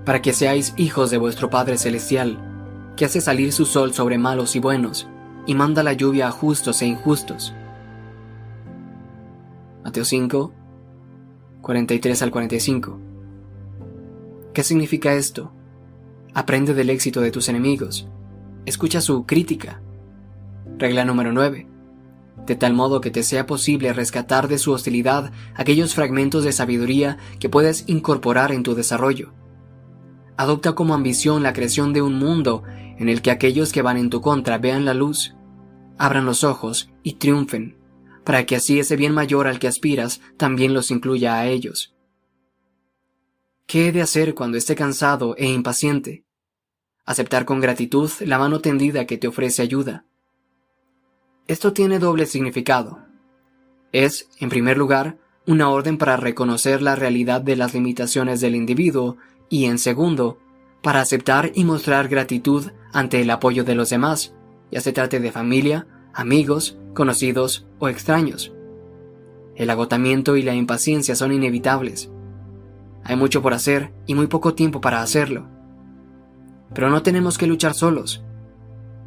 para 0.05 0.21
que 0.21 0.33
seáis 0.33 0.73
hijos 0.77 1.11
de 1.11 1.17
vuestro 1.17 1.49
Padre 1.49 1.77
Celestial, 1.77 2.37
que 2.95 3.05
hace 3.05 3.21
salir 3.21 3.51
su 3.51 3.65
sol 3.65 3.93
sobre 3.93 4.17
malos 4.17 4.55
y 4.55 4.59
buenos, 4.59 5.07
y 5.45 5.55
manda 5.55 5.83
la 5.83 5.93
lluvia 5.93 6.27
a 6.27 6.31
justos 6.31 6.81
e 6.81 6.85
injustos. 6.85 7.53
Mateo 9.83 10.05
5, 10.05 10.53
43 11.61 12.21
al 12.21 12.31
45. 12.31 12.99
¿Qué 14.53 14.63
significa 14.63 15.13
esto? 15.13 15.51
Aprende 16.33 16.73
del 16.73 16.89
éxito 16.89 17.21
de 17.21 17.31
tus 17.31 17.49
enemigos. 17.49 18.07
Escucha 18.65 19.01
su 19.01 19.25
crítica. 19.25 19.81
Regla 20.77 21.05
número 21.05 21.31
9. 21.31 21.67
De 22.45 22.55
tal 22.55 22.73
modo 22.73 23.01
que 23.01 23.11
te 23.11 23.23
sea 23.23 23.45
posible 23.45 23.93
rescatar 23.93 24.47
de 24.47 24.57
su 24.57 24.71
hostilidad 24.71 25.31
aquellos 25.55 25.95
fragmentos 25.95 26.43
de 26.43 26.51
sabiduría 26.51 27.17
que 27.39 27.49
puedes 27.49 27.83
incorporar 27.87 28.51
en 28.51 28.63
tu 28.63 28.75
desarrollo 28.75 29.33
adopta 30.39 30.73
como 30.73 30.93
ambición 30.93 31.43
la 31.43 31.51
creación 31.51 31.91
de 31.91 32.01
un 32.01 32.17
mundo 32.17 32.63
en 32.97 33.09
el 33.09 33.21
que 33.21 33.29
aquellos 33.29 33.73
que 33.73 33.81
van 33.81 33.97
en 33.97 34.09
tu 34.09 34.21
contra 34.21 34.57
vean 34.57 34.85
la 34.85 34.93
luz 34.93 35.35
abran 35.97 36.23
los 36.23 36.45
ojos 36.45 36.89
y 37.03 37.15
triunfen, 37.15 37.77
para 38.23 38.45
que 38.45 38.55
así 38.55 38.79
ese 38.79 38.95
bien 38.95 39.13
mayor 39.13 39.47
al 39.47 39.59
que 39.59 39.67
aspiras 39.67 40.21
también 40.37 40.73
los 40.73 40.91
incluya 40.91 41.35
a 41.35 41.47
ellos. 41.47 41.93
¿Qué 43.65 43.89
he 43.89 43.91
de 43.91 44.01
hacer 44.01 44.33
cuando 44.33 44.57
esté 44.57 44.75
cansado 44.75 45.35
e 45.37 45.45
impaciente? 45.45 46.23
Aceptar 47.05 47.43
con 47.43 47.59
gratitud 47.59 48.09
la 48.21 48.39
mano 48.39 48.61
tendida 48.61 49.05
que 49.05 49.17
te 49.17 49.27
ofrece 49.27 49.61
ayuda. 49.61 50.05
Esto 51.47 51.73
tiene 51.73 51.99
doble 51.99 52.25
significado. 52.25 53.05
Es, 53.91 54.29
en 54.39 54.47
primer 54.47 54.77
lugar, 54.77 55.17
una 55.45 55.69
orden 55.69 55.97
para 55.97 56.15
reconocer 56.15 56.81
la 56.81 56.95
realidad 56.95 57.41
de 57.41 57.57
las 57.57 57.73
limitaciones 57.73 58.39
del 58.39 58.55
individuo 58.55 59.17
y, 59.49 59.65
en 59.65 59.77
segundo, 59.77 60.37
para 60.81 61.01
aceptar 61.01 61.51
y 61.53 61.65
mostrar 61.65 62.07
gratitud 62.07 62.71
ante 62.93 63.21
el 63.21 63.29
apoyo 63.29 63.63
de 63.63 63.75
los 63.75 63.89
demás, 63.89 64.33
ya 64.71 64.81
se 64.81 64.93
trate 64.93 65.19
de 65.19 65.31
familia, 65.31 65.87
amigos, 66.13 66.77
conocidos 66.93 67.67
o 67.79 67.89
extraños. 67.89 68.53
El 69.55 69.69
agotamiento 69.69 70.37
y 70.37 70.43
la 70.43 70.55
impaciencia 70.55 71.15
son 71.15 71.33
inevitables. 71.33 72.09
Hay 73.03 73.15
mucho 73.15 73.41
por 73.41 73.53
hacer 73.53 73.91
y 74.05 74.15
muy 74.15 74.27
poco 74.27 74.53
tiempo 74.53 74.79
para 74.79 75.01
hacerlo. 75.01 75.47
Pero 76.73 76.89
no 76.89 77.01
tenemos 77.01 77.37
que 77.37 77.47
luchar 77.47 77.73
solos. 77.73 78.23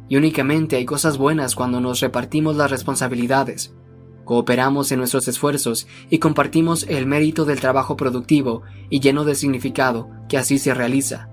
Y 0.09 0.17
únicamente 0.17 0.75
hay 0.75 0.85
cosas 0.85 1.17
buenas 1.17 1.55
cuando 1.55 1.79
nos 1.79 2.01
repartimos 2.01 2.55
las 2.55 2.69
responsabilidades, 2.69 3.73
cooperamos 4.25 4.91
en 4.91 4.99
nuestros 4.99 5.27
esfuerzos 5.27 5.87
y 6.09 6.19
compartimos 6.19 6.85
el 6.89 7.05
mérito 7.05 7.45
del 7.45 7.59
trabajo 7.59 7.95
productivo 7.95 8.63
y 8.89 8.99
lleno 8.99 9.25
de 9.25 9.35
significado 9.35 10.09
que 10.29 10.37
así 10.37 10.57
se 10.59 10.73
realiza. 10.73 11.29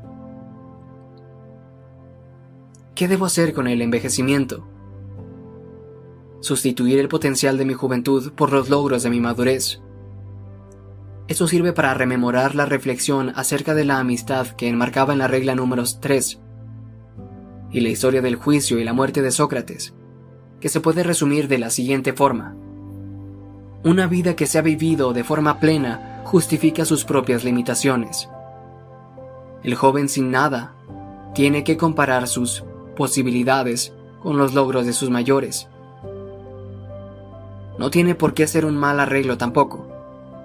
¿Qué 2.94 3.08
debo 3.08 3.24
hacer 3.24 3.54
con 3.54 3.66
el 3.66 3.80
envejecimiento? 3.80 4.66
Sustituir 6.40 6.98
el 6.98 7.08
potencial 7.08 7.56
de 7.58 7.64
mi 7.64 7.74
juventud 7.74 8.32
por 8.32 8.52
los 8.52 8.68
logros 8.68 9.02
de 9.02 9.10
mi 9.10 9.20
madurez. 9.20 9.80
Eso 11.28 11.46
sirve 11.46 11.72
para 11.72 11.94
rememorar 11.94 12.54
la 12.54 12.66
reflexión 12.66 13.32
acerca 13.36 13.74
de 13.74 13.84
la 13.84 14.00
amistad 14.00 14.48
que 14.48 14.68
enmarcaba 14.68 15.12
en 15.12 15.20
la 15.20 15.28
regla 15.28 15.54
número 15.54 15.84
3 15.84 16.40
y 17.72 17.80
la 17.80 17.88
historia 17.88 18.20
del 18.20 18.36
juicio 18.36 18.78
y 18.78 18.84
la 18.84 18.92
muerte 18.92 19.22
de 19.22 19.30
Sócrates, 19.30 19.94
que 20.60 20.68
se 20.68 20.80
puede 20.80 21.02
resumir 21.02 21.48
de 21.48 21.58
la 21.58 21.70
siguiente 21.70 22.12
forma. 22.12 22.56
Una 23.82 24.06
vida 24.06 24.36
que 24.36 24.46
se 24.46 24.58
ha 24.58 24.62
vivido 24.62 25.14
de 25.14 25.24
forma 25.24 25.58
plena 25.58 26.22
justifica 26.24 26.84
sus 26.84 27.06
propias 27.06 27.44
limitaciones. 27.44 28.28
El 29.62 29.74
joven 29.74 30.10
sin 30.10 30.30
nada 30.30 30.74
tiene 31.34 31.64
que 31.64 31.78
comparar 31.78 32.28
sus 32.28 32.62
posibilidades 32.94 33.94
con 34.22 34.36
los 34.36 34.52
logros 34.52 34.84
de 34.84 34.92
sus 34.92 35.08
mayores. 35.08 35.66
No 37.78 37.90
tiene 37.90 38.14
por 38.14 38.34
qué 38.34 38.46
ser 38.46 38.66
un 38.66 38.76
mal 38.76 39.00
arreglo 39.00 39.38
tampoco. 39.38 39.86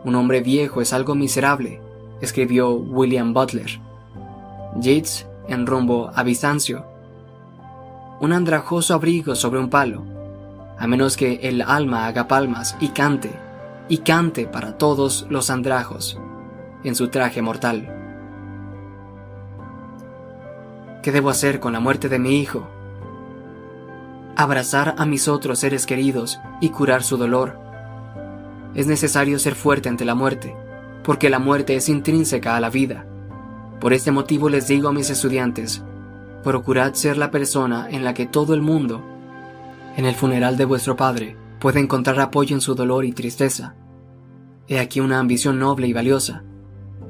Un 0.05 0.15
hombre 0.15 0.39
viejo 0.39 0.79
es 0.79 0.93
algo 0.93 1.13
miserable, 1.13 1.81
escribió 2.21 2.71
William 2.71 3.33
Butler. 3.33 3.81
Yates 4.77 5.27
en 5.49 5.65
rumbo 5.65 6.09
a 6.15 6.23
Bizancio. 6.23 6.85
Un 8.21 8.31
andrajoso 8.31 8.93
abrigo 8.93 9.35
sobre 9.35 9.59
un 9.59 9.69
palo, 9.69 10.03
a 10.77 10.87
menos 10.87 11.17
que 11.17 11.39
el 11.43 11.61
alma 11.61 12.05
haga 12.07 12.27
palmas 12.27 12.75
y 12.79 12.89
cante, 12.89 13.31
y 13.87 13.99
cante 13.99 14.47
para 14.47 14.77
todos 14.77 15.25
los 15.29 15.49
andrajos, 15.49 16.19
en 16.83 16.95
su 16.95 17.09
traje 17.09 17.41
mortal. 17.41 17.91
¿Qué 21.01 21.11
debo 21.11 21.29
hacer 21.29 21.59
con 21.59 21.73
la 21.73 21.79
muerte 21.79 22.09
de 22.09 22.19
mi 22.19 22.39
hijo? 22.39 22.67
Abrazar 24.35 24.95
a 24.97 25.05
mis 25.05 25.27
otros 25.27 25.59
seres 25.59 25.85
queridos 25.85 26.39
y 26.61 26.69
curar 26.69 27.03
su 27.03 27.17
dolor. 27.17 27.59
Es 28.73 28.87
necesario 28.87 29.39
ser 29.39 29.55
fuerte 29.55 29.87
ante 29.87 30.03
la 30.03 30.15
muerte, 30.15 30.55
porque 31.03 31.29
la 31.29 31.39
muerte 31.39 31.75
es 31.75 31.89
intrínseca 31.89 32.55
a 32.55 32.59
la 32.59 32.69
vida. 32.69 33.05
Por 33.79 33.93
este 33.93 34.11
motivo 34.11 34.49
les 34.49 34.67
digo 34.67 34.89
a 34.89 34.93
mis 34.93 35.09
estudiantes, 35.09 35.83
procurad 36.43 36.93
ser 36.93 37.17
la 37.17 37.31
persona 37.31 37.87
en 37.89 38.03
la 38.03 38.13
que 38.13 38.25
todo 38.25 38.53
el 38.53 38.61
mundo, 38.61 39.03
en 39.95 40.05
el 40.05 40.15
funeral 40.15 40.57
de 40.57 40.65
vuestro 40.65 40.95
padre, 40.95 41.37
puede 41.59 41.79
encontrar 41.79 42.19
apoyo 42.19 42.55
en 42.55 42.61
su 42.61 42.75
dolor 42.75 43.05
y 43.05 43.11
tristeza. 43.11 43.75
He 44.67 44.79
aquí 44.79 44.99
una 44.99 45.19
ambición 45.19 45.59
noble 45.59 45.87
y 45.87 45.93
valiosa, 45.93 46.43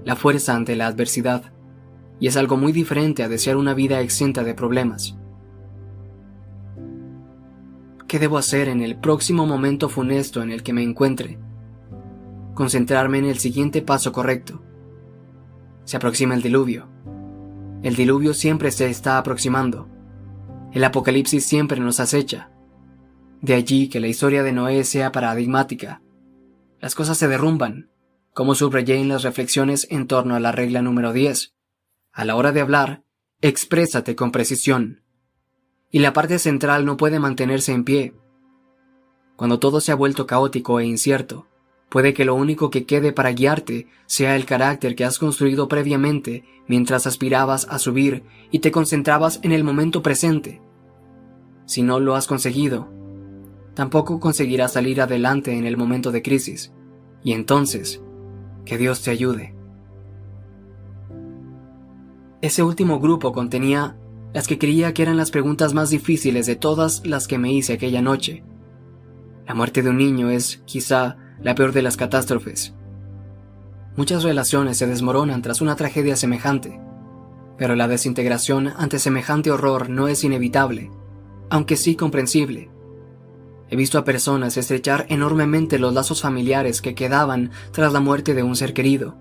la 0.03 0.15
fuerza 0.15 0.55
ante 0.55 0.75
la 0.75 0.87
adversidad 0.87 1.51
y 2.19 2.27
es 2.27 2.37
algo 2.37 2.57
muy 2.57 2.71
diferente 2.71 3.23
a 3.23 3.29
desear 3.29 3.57
una 3.57 3.73
vida 3.73 3.99
exenta 4.01 4.43
de 4.43 4.53
problemas. 4.53 5.17
¿Qué 8.07 8.19
debo 8.19 8.37
hacer 8.37 8.69
en 8.69 8.81
el 8.81 8.97
próximo 8.97 9.45
momento 9.45 9.89
funesto 9.89 10.41
en 10.43 10.51
el 10.51 10.63
que 10.63 10.73
me 10.73 10.83
encuentre? 10.83 11.39
Concentrarme 12.53 13.17
en 13.17 13.25
el 13.25 13.39
siguiente 13.39 13.81
paso 13.81 14.11
correcto. 14.11 14.61
Se 15.83 15.97
aproxima 15.97 16.35
el 16.35 16.41
diluvio. 16.41 16.87
El 17.83 17.95
diluvio 17.95 18.33
siempre 18.33 18.71
se 18.71 18.89
está 18.89 19.17
aproximando. 19.17 19.87
El 20.71 20.83
apocalipsis 20.83 21.45
siempre 21.45 21.79
nos 21.79 21.99
acecha. 21.99 22.49
De 23.45 23.53
allí 23.53 23.89
que 23.89 23.99
la 23.99 24.07
historia 24.07 24.41
de 24.41 24.51
Noé 24.51 24.83
sea 24.83 25.11
paradigmática. 25.11 26.01
Las 26.79 26.95
cosas 26.95 27.15
se 27.19 27.27
derrumban, 27.27 27.91
como 28.33 28.55
subrayé 28.55 28.95
en 28.95 29.07
las 29.07 29.21
reflexiones 29.21 29.85
en 29.91 30.07
torno 30.07 30.33
a 30.33 30.39
la 30.39 30.51
regla 30.51 30.81
número 30.81 31.13
10. 31.13 31.53
A 32.11 32.25
la 32.25 32.37
hora 32.37 32.51
de 32.51 32.61
hablar, 32.61 33.03
exprésate 33.41 34.15
con 34.15 34.31
precisión. 34.31 35.03
Y 35.91 35.99
la 35.99 36.11
parte 36.11 36.39
central 36.39 36.85
no 36.85 36.97
puede 36.97 37.19
mantenerse 37.19 37.71
en 37.71 37.83
pie. 37.83 38.15
Cuando 39.35 39.59
todo 39.59 39.79
se 39.79 39.91
ha 39.91 39.95
vuelto 39.95 40.25
caótico 40.25 40.79
e 40.79 40.85
incierto, 40.87 41.45
puede 41.89 42.15
que 42.15 42.25
lo 42.25 42.33
único 42.33 42.71
que 42.71 42.87
quede 42.87 43.13
para 43.13 43.33
guiarte 43.33 43.87
sea 44.07 44.35
el 44.35 44.47
carácter 44.47 44.95
que 44.95 45.05
has 45.05 45.19
construido 45.19 45.67
previamente 45.67 46.45
mientras 46.67 47.05
aspirabas 47.05 47.67
a 47.69 47.77
subir 47.77 48.23
y 48.49 48.57
te 48.57 48.71
concentrabas 48.71 49.39
en 49.43 49.51
el 49.51 49.63
momento 49.63 50.01
presente. 50.01 50.63
Si 51.67 51.83
no 51.83 51.99
lo 51.99 52.15
has 52.15 52.25
conseguido, 52.25 53.04
tampoco 53.75 54.19
conseguirás 54.19 54.73
salir 54.73 55.01
adelante 55.01 55.55
en 55.55 55.65
el 55.65 55.77
momento 55.77 56.11
de 56.11 56.23
crisis. 56.23 56.73
Y 57.23 57.33
entonces, 57.33 58.01
que 58.65 58.77
Dios 58.77 59.03
te 59.03 59.11
ayude. 59.11 59.55
Ese 62.41 62.63
último 62.63 62.99
grupo 62.99 63.31
contenía 63.31 63.97
las 64.33 64.47
que 64.47 64.57
creía 64.57 64.93
que 64.93 65.01
eran 65.01 65.17
las 65.17 65.31
preguntas 65.31 65.73
más 65.73 65.89
difíciles 65.89 66.45
de 66.45 66.55
todas 66.55 67.05
las 67.05 67.27
que 67.27 67.37
me 67.37 67.53
hice 67.53 67.73
aquella 67.73 68.01
noche. 68.01 68.43
La 69.47 69.55
muerte 69.55 69.81
de 69.81 69.89
un 69.89 69.97
niño 69.97 70.29
es, 70.29 70.61
quizá, 70.65 71.17
la 71.41 71.55
peor 71.55 71.71
de 71.71 71.81
las 71.81 71.97
catástrofes. 71.97 72.73
Muchas 73.95 74.23
relaciones 74.23 74.77
se 74.77 74.87
desmoronan 74.87 75.41
tras 75.41 75.61
una 75.61 75.75
tragedia 75.75 76.17
semejante, 76.17 76.81
pero 77.57 77.75
la 77.75 77.87
desintegración 77.87 78.67
ante 78.67 78.99
semejante 78.99 79.51
horror 79.51 79.89
no 79.89 80.09
es 80.09 80.23
inevitable, 80.23 80.91
aunque 81.49 81.77
sí 81.77 81.95
comprensible. 81.95 82.69
He 83.69 83.75
visto 83.75 83.97
a 83.97 84.03
personas 84.03 84.57
estrechar 84.57 85.05
enormemente 85.09 85.79
los 85.79 85.93
lazos 85.93 86.21
familiares 86.21 86.81
que 86.81 86.95
quedaban 86.95 87.51
tras 87.71 87.93
la 87.93 87.99
muerte 87.99 88.33
de 88.33 88.43
un 88.43 88.55
ser 88.55 88.73
querido 88.73 89.17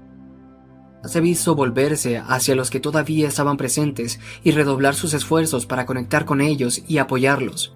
se 1.08 1.20
visto 1.20 1.54
volverse 1.54 2.18
hacia 2.18 2.54
los 2.54 2.70
que 2.70 2.80
todavía 2.80 3.28
estaban 3.28 3.56
presentes 3.56 4.20
y 4.42 4.52
redoblar 4.52 4.94
sus 4.94 5.14
esfuerzos 5.14 5.66
para 5.66 5.86
conectar 5.86 6.24
con 6.24 6.40
ellos 6.40 6.82
y 6.88 6.98
apoyarlos. 6.98 7.74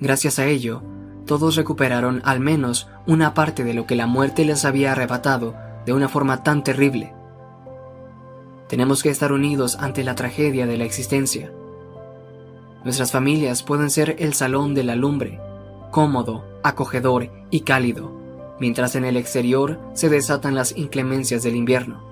Gracias 0.00 0.38
a 0.38 0.46
ello, 0.46 0.82
todos 1.26 1.56
recuperaron 1.56 2.22
al 2.24 2.40
menos 2.40 2.88
una 3.06 3.34
parte 3.34 3.64
de 3.64 3.74
lo 3.74 3.86
que 3.86 3.96
la 3.96 4.06
muerte 4.06 4.44
les 4.44 4.64
había 4.64 4.92
arrebatado 4.92 5.54
de 5.86 5.92
una 5.92 6.08
forma 6.08 6.42
tan 6.42 6.64
terrible. 6.64 7.12
Tenemos 8.68 9.02
que 9.02 9.10
estar 9.10 9.32
unidos 9.32 9.76
ante 9.78 10.02
la 10.02 10.14
tragedia 10.14 10.66
de 10.66 10.78
la 10.78 10.84
existencia. 10.84 11.52
Nuestras 12.84 13.12
familias 13.12 13.62
pueden 13.62 13.90
ser 13.90 14.16
el 14.18 14.34
salón 14.34 14.74
de 14.74 14.84
la 14.84 14.96
lumbre, 14.96 15.40
cómodo, 15.94 16.42
acogedor 16.64 17.30
y 17.52 17.60
cálido, 17.60 18.10
mientras 18.58 18.96
en 18.96 19.04
el 19.04 19.16
exterior 19.16 19.78
se 19.92 20.08
desatan 20.08 20.56
las 20.56 20.76
inclemencias 20.76 21.44
del 21.44 21.54
invierno. 21.54 22.02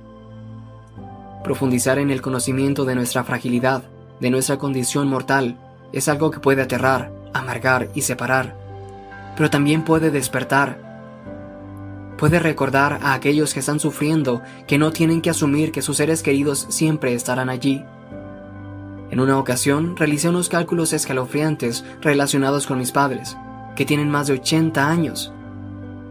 Profundizar 1.42 1.98
en 1.98 2.12
el 2.12 2.22
conocimiento 2.22 2.84
de 2.84 2.94
nuestra 2.94 3.24
fragilidad, 3.24 3.82
de 4.20 4.30
nuestra 4.30 4.56
condición 4.56 5.08
mortal, 5.08 5.58
es 5.92 6.06
algo 6.06 6.30
que 6.30 6.38
puede 6.38 6.62
aterrar, 6.62 7.10
amargar 7.34 7.88
y 7.92 8.02
separar, 8.02 8.56
pero 9.36 9.50
también 9.50 9.82
puede 9.82 10.12
despertar. 10.12 10.78
Puede 12.18 12.38
recordar 12.38 13.00
a 13.02 13.14
aquellos 13.14 13.52
que 13.52 13.58
están 13.58 13.80
sufriendo 13.80 14.42
que 14.68 14.78
no 14.78 14.92
tienen 14.92 15.20
que 15.20 15.30
asumir 15.30 15.72
que 15.72 15.82
sus 15.82 15.96
seres 15.96 16.22
queridos 16.22 16.66
siempre 16.68 17.14
estarán 17.14 17.48
allí. 17.48 17.84
En 19.10 19.18
una 19.18 19.40
ocasión 19.40 19.96
realicé 19.96 20.28
unos 20.28 20.48
cálculos 20.48 20.92
escalofriantes 20.92 21.84
relacionados 22.00 22.68
con 22.68 22.78
mis 22.78 22.92
padres, 22.92 23.36
que 23.76 23.84
tienen 23.84 24.10
más 24.10 24.26
de 24.26 24.34
80 24.34 24.88
años. 24.88 25.32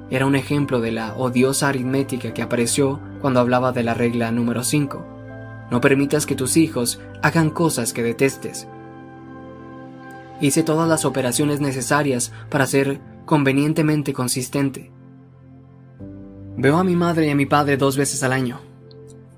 Era 0.09 0.25
un 0.25 0.35
ejemplo 0.35 0.81
de 0.81 0.91
la 0.91 1.15
odiosa 1.15 1.69
aritmética 1.69 2.33
que 2.33 2.41
apareció 2.41 2.99
cuando 3.21 3.39
hablaba 3.39 3.71
de 3.71 3.83
la 3.83 3.93
regla 3.93 4.31
número 4.31 4.63
5. 4.63 5.05
No 5.71 5.79
permitas 5.79 6.25
que 6.25 6.35
tus 6.35 6.57
hijos 6.57 6.99
hagan 7.21 7.49
cosas 7.49 7.93
que 7.93 8.03
detestes. 8.03 8.67
Hice 10.41 10.63
todas 10.63 10.89
las 10.89 11.05
operaciones 11.05 11.61
necesarias 11.61 12.33
para 12.49 12.65
ser 12.65 12.99
convenientemente 13.25 14.11
consistente. 14.11 14.91
Veo 16.57 16.77
a 16.77 16.83
mi 16.83 16.95
madre 16.95 17.27
y 17.27 17.29
a 17.29 17.35
mi 17.35 17.45
padre 17.45 17.77
dos 17.77 17.95
veces 17.95 18.21
al 18.23 18.33
año. 18.33 18.59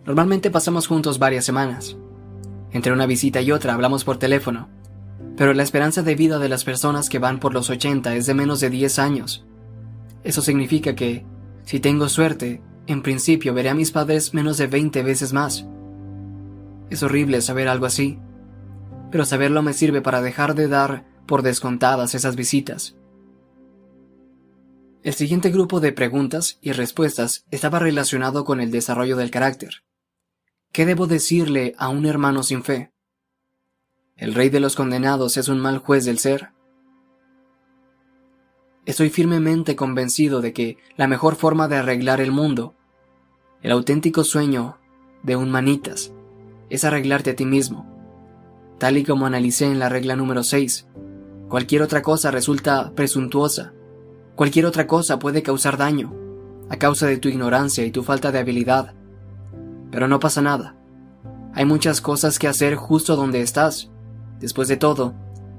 Normalmente 0.06 0.50
pasamos 0.50 0.88
juntos 0.88 1.20
varias 1.20 1.46
semanas. 1.46 1.96
Entre 2.72 2.92
una 2.92 3.06
visita 3.06 3.42
y 3.42 3.52
otra 3.52 3.76
hablamos 3.76 4.04
por 4.04 4.18
teléfono, 4.18 4.70
pero 5.36 5.54
la 5.54 5.64
esperanza 5.64 6.04
de 6.04 6.16
vida 6.16 6.40
de 6.40 6.50
las 6.50 6.64
personas 6.64 7.10
que 7.10 7.20
van 7.20 7.40
por 7.40 7.54
los 7.54 7.70
80 7.70 8.16
es 8.16 8.26
de 8.26 8.34
menos 8.34 8.60
de 8.60 8.70
10 8.70 9.00
años. 9.00 9.46
Eso 10.24 10.42
significa 10.42 10.96
que, 10.96 11.26
si 11.66 11.80
tengo 11.80 12.08
suerte, 12.10 12.62
en 12.88 13.02
principio 13.02 13.54
veré 13.54 13.70
a 13.70 13.76
mis 13.76 13.92
padres 13.92 14.34
menos 14.34 14.58
de 14.58 14.68
20 14.68 15.04
veces 15.04 15.34
más. 15.34 15.66
Es 16.90 17.02
horrible 17.02 17.42
saber 17.42 17.68
algo 17.68 17.86
así, 17.86 18.20
pero 19.12 19.26
saberlo 19.26 19.62
me 19.62 19.74
sirve 19.74 20.02
para 20.02 20.22
dejar 20.22 20.56
de 20.56 20.68
dar 20.68 21.06
por 21.26 21.42
descontadas 21.42 22.16
esas 22.16 22.36
visitas. 22.36 22.96
El 25.02 25.14
siguiente 25.14 25.50
grupo 25.50 25.82
de 25.82 25.92
preguntas 25.92 26.60
y 26.62 26.72
respuestas 26.72 27.46
estaba 27.52 27.80
relacionado 27.80 28.46
con 28.46 28.62
el 28.62 28.72
desarrollo 28.72 29.18
del 29.18 29.32
carácter. 29.32 29.84
¿Qué 30.72 30.86
debo 30.86 31.08
decirle 31.08 31.76
a 31.78 31.90
un 31.90 32.06
hermano 32.06 32.42
sin 32.42 32.64
fe? 32.64 32.93
¿El 34.16 34.36
rey 34.36 34.50
de 34.50 34.60
los 34.60 34.76
condenados 34.76 35.38
es 35.38 35.48
un 35.48 35.60
mal 35.60 35.80
juez 35.80 36.06
del 36.06 36.20
ser? 36.20 36.52
Estoy 38.86 39.10
firmemente 39.10 39.76
convencido 39.76 40.40
de 40.40 40.54
que 40.54 40.78
la 40.98 41.08
mejor 41.08 41.36
forma 41.36 41.68
de 41.68 41.78
arreglar 41.78 42.22
el 42.22 42.32
mundo, 42.32 42.76
el 43.64 43.72
auténtico 43.72 44.24
sueño 44.24 44.78
de 45.24 45.36
un 45.36 45.50
manitas, 45.50 46.14
es 46.70 46.84
arreglarte 46.84 47.32
a 47.32 47.36
ti 47.36 47.46
mismo. 47.46 47.88
Tal 48.78 48.98
y 48.98 49.04
como 49.04 49.26
analicé 49.26 49.66
en 49.66 49.80
la 49.80 49.90
regla 49.90 50.16
número 50.16 50.44
6, 50.44 50.88
cualquier 51.50 51.82
otra 51.82 52.04
cosa 52.04 52.30
resulta 52.30 52.94
presuntuosa. 52.94 53.74
Cualquier 54.36 54.68
otra 54.68 54.86
cosa 54.86 55.18
puede 55.18 55.42
causar 55.42 55.78
daño, 55.78 56.14
a 56.70 56.78
causa 56.78 57.08
de 57.08 57.18
tu 57.18 57.30
ignorancia 57.30 57.84
y 57.84 57.92
tu 57.92 58.04
falta 58.04 58.32
de 58.32 58.40
habilidad. 58.40 58.94
Pero 59.90 60.08
no 60.08 60.20
pasa 60.20 60.42
nada. 60.42 60.76
Hay 61.56 61.66
muchas 61.66 62.00
cosas 62.00 62.38
que 62.38 62.48
hacer 62.48 62.76
justo 62.76 63.16
donde 63.16 63.42
estás. 63.42 63.90
Después 64.44 64.68
de 64.68 64.76
todo, 64.76 65.14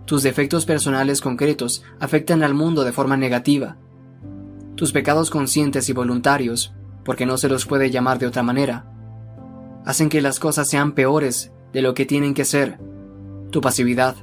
tus 0.04 0.22
defectos 0.22 0.66
personales 0.66 1.22
concretos 1.22 1.82
afectan 2.00 2.42
al 2.42 2.52
mundo 2.52 2.84
de 2.84 2.92
forma 2.92 3.16
negativa. 3.16 3.78
Tus 4.74 4.92
pecados 4.92 5.30
conscientes 5.30 5.88
y 5.88 5.94
voluntarios, 5.94 6.74
porque 7.02 7.24
no 7.24 7.38
se 7.38 7.48
los 7.48 7.64
puede 7.64 7.90
llamar 7.90 8.18
de 8.18 8.26
otra 8.26 8.42
manera, 8.42 8.84
hacen 9.86 10.10
que 10.10 10.20
las 10.20 10.38
cosas 10.38 10.68
sean 10.68 10.92
peores 10.92 11.50
de 11.72 11.80
lo 11.80 11.94
que 11.94 12.04
tienen 12.04 12.34
que 12.34 12.44
ser. 12.44 12.78
Tu 13.50 13.62
pasividad, 13.62 14.16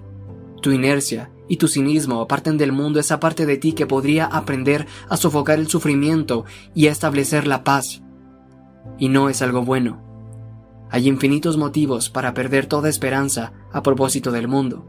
tu 0.61 0.69
inercia 0.69 1.31
y 1.49 1.57
tu 1.57 1.67
cinismo 1.67 2.21
aparten 2.21 2.59
del 2.59 2.71
mundo 2.71 2.99
esa 2.99 3.19
parte 3.19 3.47
de 3.47 3.57
ti 3.57 3.73
que 3.73 3.87
podría 3.87 4.27
aprender 4.27 4.85
a 5.09 5.17
sofocar 5.17 5.57
el 5.57 5.69
sufrimiento 5.69 6.45
y 6.75 6.85
a 6.85 6.91
establecer 6.91 7.47
la 7.47 7.63
paz. 7.63 8.03
Y 8.99 9.09
no 9.09 9.27
es 9.27 9.41
algo 9.41 9.63
bueno. 9.63 10.10
Hay 10.91 11.07
infinitos 11.07 11.57
motivos 11.57 12.09
para 12.09 12.33
perder 12.33 12.67
toda 12.67 12.89
esperanza 12.89 13.53
a 13.71 13.81
propósito 13.81 14.31
del 14.31 14.47
mundo 14.47 14.85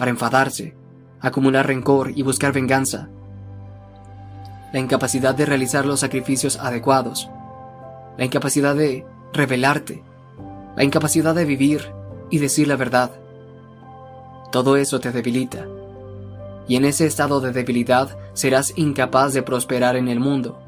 para 0.00 0.12
enfadarse, 0.12 0.74
acumular 1.20 1.66
rencor 1.66 2.12
y 2.16 2.22
buscar 2.22 2.54
venganza. 2.54 3.10
La 4.72 4.78
incapacidad 4.78 5.34
de 5.34 5.44
realizar 5.44 5.84
los 5.84 6.00
sacrificios 6.00 6.56
adecuados. 6.56 7.28
La 8.16 8.24
incapacidad 8.24 8.74
de 8.74 9.04
revelarte. 9.34 10.02
La 10.74 10.84
incapacidad 10.84 11.34
de 11.34 11.44
vivir 11.44 11.92
y 12.30 12.38
decir 12.38 12.66
la 12.66 12.76
verdad. 12.76 13.10
Todo 14.50 14.78
eso 14.78 15.00
te 15.00 15.12
debilita. 15.12 15.66
Y 16.66 16.76
en 16.76 16.86
ese 16.86 17.04
estado 17.04 17.42
de 17.42 17.52
debilidad 17.52 18.16
serás 18.32 18.72
incapaz 18.76 19.34
de 19.34 19.42
prosperar 19.42 19.96
en 19.96 20.08
el 20.08 20.18
mundo 20.18 20.58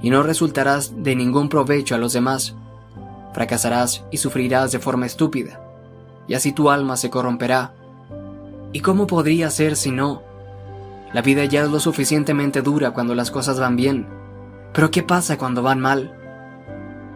y 0.00 0.10
no 0.10 0.22
resultarás 0.22 1.02
de 1.02 1.16
ningún 1.16 1.48
provecho 1.48 1.96
a 1.96 1.98
los 1.98 2.12
demás. 2.12 2.54
Fracasarás 3.36 4.02
y 4.10 4.16
sufrirás 4.16 4.72
de 4.72 4.78
forma 4.78 5.04
estúpida, 5.04 5.60
y 6.26 6.32
así 6.32 6.52
tu 6.52 6.70
alma 6.70 6.96
se 6.96 7.10
corromperá 7.10 7.74
¿Y 8.72 8.80
cómo 8.80 9.06
podría 9.06 9.50
ser 9.50 9.76
si 9.76 9.90
no? 9.90 10.22
La 11.12 11.20
vida 11.20 11.44
ya 11.44 11.64
es 11.64 11.70
lo 11.70 11.78
suficientemente 11.78 12.62
dura 12.62 12.92
cuando 12.92 13.14
las 13.14 13.30
cosas 13.30 13.60
van 13.60 13.76
bien, 13.76 14.06
pero 14.72 14.90
¿qué 14.90 15.02
pasa 15.02 15.36
cuando 15.36 15.62
van 15.62 15.80
mal? 15.80 16.14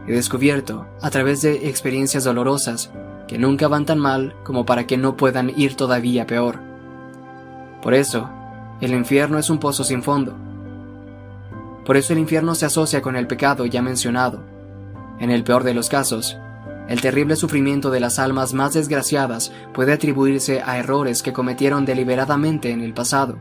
He 0.07 0.13
descubierto, 0.13 0.87
a 1.01 1.09
través 1.09 1.41
de 1.41 1.71
experiencias 1.71 2.25
dolorosas, 2.25 2.91
que 3.27 3.39
nunca 3.39 3.67
van 3.67 3.87
tan 3.87 3.99
mal 3.99 4.37
como 4.45 4.67
para 4.67 4.87
que 4.87 4.99
no 4.99 5.17
puedan 5.17 5.51
ir 5.59 5.75
todavía 5.75 6.27
peor. 6.27 6.59
Por 7.81 7.95
eso, 7.95 8.29
el 8.83 8.93
infierno 8.93 9.39
es 9.39 9.49
un 9.49 9.57
pozo 9.57 9.85
sin 9.85 10.03
fondo. 10.03 10.37
Por 11.87 11.97
eso 11.97 12.13
el 12.13 12.19
infierno 12.19 12.55
se 12.55 12.67
asocia 12.67 13.01
con 13.01 13.17
el 13.17 13.27
pecado 13.27 13.65
ya 13.65 13.81
mencionado. 13.81 14.50
En 15.21 15.31
el 15.31 15.45
peor 15.45 15.63
de 15.65 15.75
los 15.75 15.89
casos, 15.89 16.39
el 16.89 17.01
terrible 17.01 17.37
sufrimiento 17.37 17.91
de 17.91 18.01
las 18.01 18.19
almas 18.19 18.53
más 18.53 18.75
desgraciadas 18.75 19.53
puede 19.73 19.93
atribuirse 19.93 20.61
a 20.61 20.79
errores 20.79 21.23
que 21.23 21.33
cometieron 21.33 21.85
deliberadamente 21.85 22.73
en 22.73 22.81
el 22.81 22.95
pasado. 22.95 23.39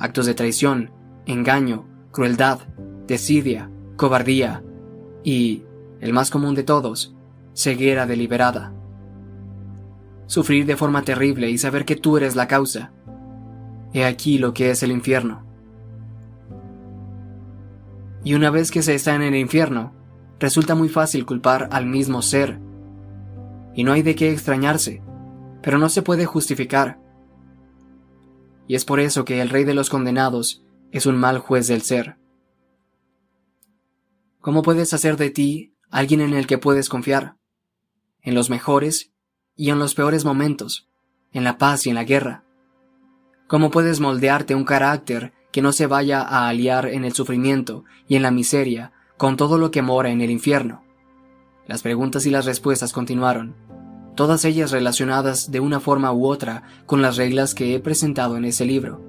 Actos 0.00 0.26
de 0.26 0.34
traición, 0.34 0.90
engaño, 1.24 1.86
crueldad, 2.10 2.58
desidia, 3.06 3.70
cobardía 3.96 4.64
y, 5.22 5.62
el 6.00 6.12
más 6.12 6.30
común 6.30 6.56
de 6.56 6.64
todos, 6.64 7.14
ceguera 7.54 8.06
deliberada. 8.06 8.72
Sufrir 10.26 10.66
de 10.66 10.76
forma 10.76 11.02
terrible 11.02 11.50
y 11.50 11.58
saber 11.58 11.84
que 11.84 11.96
tú 11.96 12.16
eres 12.16 12.34
la 12.34 12.48
causa. 12.48 12.92
He 13.92 14.04
aquí 14.04 14.38
lo 14.38 14.52
que 14.52 14.70
es 14.70 14.82
el 14.82 14.90
infierno. 14.90 15.46
Y 18.24 18.34
una 18.34 18.50
vez 18.50 18.72
que 18.72 18.82
se 18.82 18.94
está 18.94 19.14
en 19.14 19.22
el 19.22 19.36
infierno, 19.36 19.93
resulta 20.38 20.74
muy 20.74 20.88
fácil 20.88 21.26
culpar 21.26 21.68
al 21.72 21.86
mismo 21.86 22.22
ser. 22.22 22.58
Y 23.74 23.84
no 23.84 23.92
hay 23.92 24.02
de 24.02 24.14
qué 24.14 24.30
extrañarse, 24.30 25.02
pero 25.62 25.78
no 25.78 25.88
se 25.88 26.02
puede 26.02 26.26
justificar. 26.26 27.00
Y 28.66 28.74
es 28.74 28.84
por 28.84 29.00
eso 29.00 29.24
que 29.24 29.40
el 29.40 29.50
rey 29.50 29.64
de 29.64 29.74
los 29.74 29.90
condenados 29.90 30.64
es 30.92 31.06
un 31.06 31.16
mal 31.16 31.38
juez 31.38 31.66
del 31.66 31.82
ser. 31.82 32.16
¿Cómo 34.40 34.62
puedes 34.62 34.92
hacer 34.92 35.16
de 35.16 35.30
ti 35.30 35.74
alguien 35.90 36.20
en 36.20 36.34
el 36.34 36.46
que 36.46 36.58
puedes 36.58 36.88
confiar? 36.88 37.36
En 38.22 38.34
los 38.34 38.50
mejores 38.50 39.12
y 39.56 39.70
en 39.70 39.78
los 39.78 39.94
peores 39.94 40.24
momentos, 40.24 40.88
en 41.32 41.44
la 41.44 41.58
paz 41.58 41.86
y 41.86 41.90
en 41.90 41.96
la 41.96 42.04
guerra. 42.04 42.44
¿Cómo 43.46 43.70
puedes 43.70 44.00
moldearte 44.00 44.54
un 44.54 44.64
carácter 44.64 45.32
que 45.52 45.62
no 45.62 45.72
se 45.72 45.86
vaya 45.86 46.22
a 46.22 46.48
aliar 46.48 46.86
en 46.86 47.04
el 47.04 47.12
sufrimiento 47.12 47.84
y 48.08 48.16
en 48.16 48.22
la 48.22 48.30
miseria 48.30 48.92
con 49.16 49.36
todo 49.36 49.58
lo 49.58 49.70
que 49.70 49.82
mora 49.82 50.10
en 50.10 50.20
el 50.20 50.30
infierno. 50.30 50.82
Las 51.66 51.82
preguntas 51.82 52.26
y 52.26 52.30
las 52.30 52.44
respuestas 52.44 52.92
continuaron, 52.92 53.54
todas 54.16 54.44
ellas 54.44 54.70
relacionadas 54.70 55.50
de 55.50 55.60
una 55.60 55.80
forma 55.80 56.12
u 56.12 56.26
otra 56.26 56.64
con 56.86 57.02
las 57.02 57.16
reglas 57.16 57.54
que 57.54 57.74
he 57.74 57.80
presentado 57.80 58.36
en 58.36 58.44
ese 58.44 58.64
libro. 58.64 59.00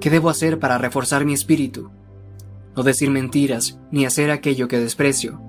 ¿Qué 0.00 0.10
debo 0.10 0.28
hacer 0.30 0.58
para 0.58 0.78
reforzar 0.78 1.24
mi 1.24 1.32
espíritu? 1.32 1.90
No 2.76 2.82
decir 2.82 3.10
mentiras 3.10 3.78
ni 3.90 4.04
hacer 4.04 4.30
aquello 4.30 4.68
que 4.68 4.80
desprecio. 4.80 5.40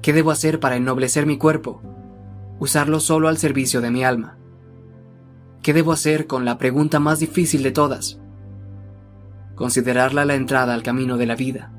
¿Qué 0.00 0.12
debo 0.12 0.30
hacer 0.30 0.60
para 0.60 0.76
ennoblecer 0.76 1.26
mi 1.26 1.38
cuerpo? 1.38 1.82
Usarlo 2.60 3.00
solo 3.00 3.28
al 3.28 3.38
servicio 3.38 3.80
de 3.80 3.90
mi 3.90 4.04
alma. 4.04 4.38
¿Qué 5.62 5.72
debo 5.72 5.92
hacer 5.92 6.26
con 6.26 6.44
la 6.44 6.56
pregunta 6.58 7.00
más 7.00 7.18
difícil 7.18 7.62
de 7.62 7.72
todas? 7.72 8.20
Considerarla 9.54 10.24
la 10.24 10.34
entrada 10.34 10.74
al 10.74 10.82
camino 10.82 11.16
de 11.16 11.26
la 11.26 11.36
vida. 11.36 11.72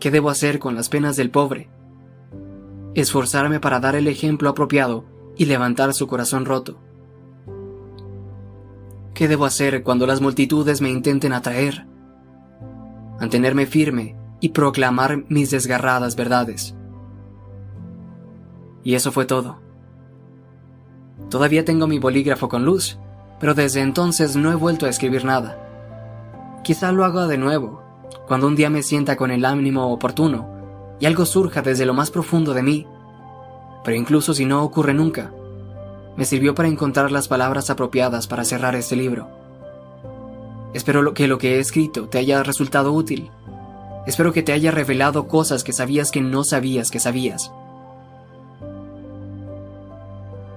¿Qué 0.00 0.10
debo 0.10 0.30
hacer 0.30 0.58
con 0.58 0.74
las 0.74 0.88
penas 0.88 1.16
del 1.16 1.30
pobre? 1.30 1.70
Esforzarme 2.94 3.60
para 3.60 3.80
dar 3.80 3.94
el 3.94 4.08
ejemplo 4.08 4.48
apropiado 4.48 5.04
y 5.36 5.46
levantar 5.46 5.94
su 5.94 6.06
corazón 6.06 6.44
roto. 6.44 6.78
¿Qué 9.14 9.28
debo 9.28 9.44
hacer 9.44 9.82
cuando 9.82 10.06
las 10.06 10.20
multitudes 10.20 10.80
me 10.80 10.90
intenten 10.90 11.32
atraer? 11.32 11.86
Mantenerme 13.20 13.66
firme 13.66 14.16
y 14.40 14.48
proclamar 14.48 15.24
mis 15.28 15.50
desgarradas 15.50 16.16
verdades. 16.16 16.74
Y 18.82 18.94
eso 18.94 19.12
fue 19.12 19.26
todo. 19.26 19.60
Todavía 21.30 21.64
tengo 21.64 21.86
mi 21.86 21.98
bolígrafo 21.98 22.48
con 22.48 22.64
luz, 22.64 22.98
pero 23.38 23.54
desde 23.54 23.80
entonces 23.80 24.36
no 24.36 24.50
he 24.50 24.54
vuelto 24.56 24.86
a 24.86 24.88
escribir 24.88 25.24
nada. 25.24 25.71
Quizá 26.62 26.92
lo 26.92 27.04
haga 27.04 27.26
de 27.26 27.38
nuevo, 27.38 27.82
cuando 28.28 28.46
un 28.46 28.54
día 28.54 28.70
me 28.70 28.84
sienta 28.84 29.16
con 29.16 29.30
el 29.32 29.44
ánimo 29.44 29.92
oportuno 29.92 30.48
y 31.00 31.06
algo 31.06 31.26
surja 31.26 31.60
desde 31.60 31.86
lo 31.86 31.94
más 31.94 32.12
profundo 32.12 32.54
de 32.54 32.62
mí. 32.62 32.86
Pero 33.82 33.96
incluso 33.96 34.32
si 34.32 34.44
no 34.44 34.62
ocurre 34.62 34.94
nunca, 34.94 35.32
me 36.16 36.24
sirvió 36.24 36.54
para 36.54 36.68
encontrar 36.68 37.10
las 37.10 37.26
palabras 37.26 37.68
apropiadas 37.70 38.28
para 38.28 38.44
cerrar 38.44 38.76
este 38.76 38.94
libro. 38.94 39.28
Espero 40.72 41.12
que 41.14 41.26
lo 41.26 41.38
que 41.38 41.56
he 41.56 41.58
escrito 41.58 42.08
te 42.08 42.18
haya 42.18 42.44
resultado 42.44 42.92
útil. 42.92 43.30
Espero 44.06 44.32
que 44.32 44.44
te 44.44 44.52
haya 44.52 44.70
revelado 44.70 45.26
cosas 45.26 45.64
que 45.64 45.72
sabías 45.72 46.12
que 46.12 46.20
no 46.20 46.44
sabías 46.44 46.92
que 46.92 47.00
sabías. 47.00 47.50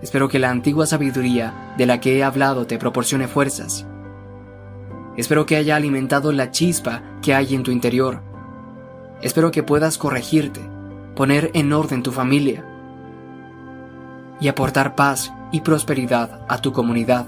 Espero 0.03 0.29
que 0.29 0.37
la 0.37 0.51
antigua 0.51 0.85
sabiduría 0.85 1.73
de 1.77 1.87
la 1.87 1.99
que 1.99 2.17
he 2.17 2.23
hablado 2.23 2.67
te 2.67 2.77
proporcione 2.77 3.27
fuerzas. 3.27 3.87
Espero 5.17 5.45
que 5.45 5.55
haya 5.55 5.75
alimentado 5.75 6.31
la 6.31 6.51
chispa 6.51 7.01
que 7.21 7.33
hay 7.33 7.55
en 7.55 7.63
tu 7.63 7.71
interior. 7.71 8.21
Espero 9.21 9.51
que 9.51 9.63
puedas 9.63 9.97
corregirte, 9.97 10.61
poner 11.15 11.51
en 11.53 11.71
orden 11.71 12.03
tu 12.03 12.11
familia 12.11 12.65
y 14.39 14.49
aportar 14.49 14.95
paz 14.95 15.31
y 15.51 15.61
prosperidad 15.61 16.41
a 16.49 16.61
tu 16.61 16.73
comunidad. 16.73 17.25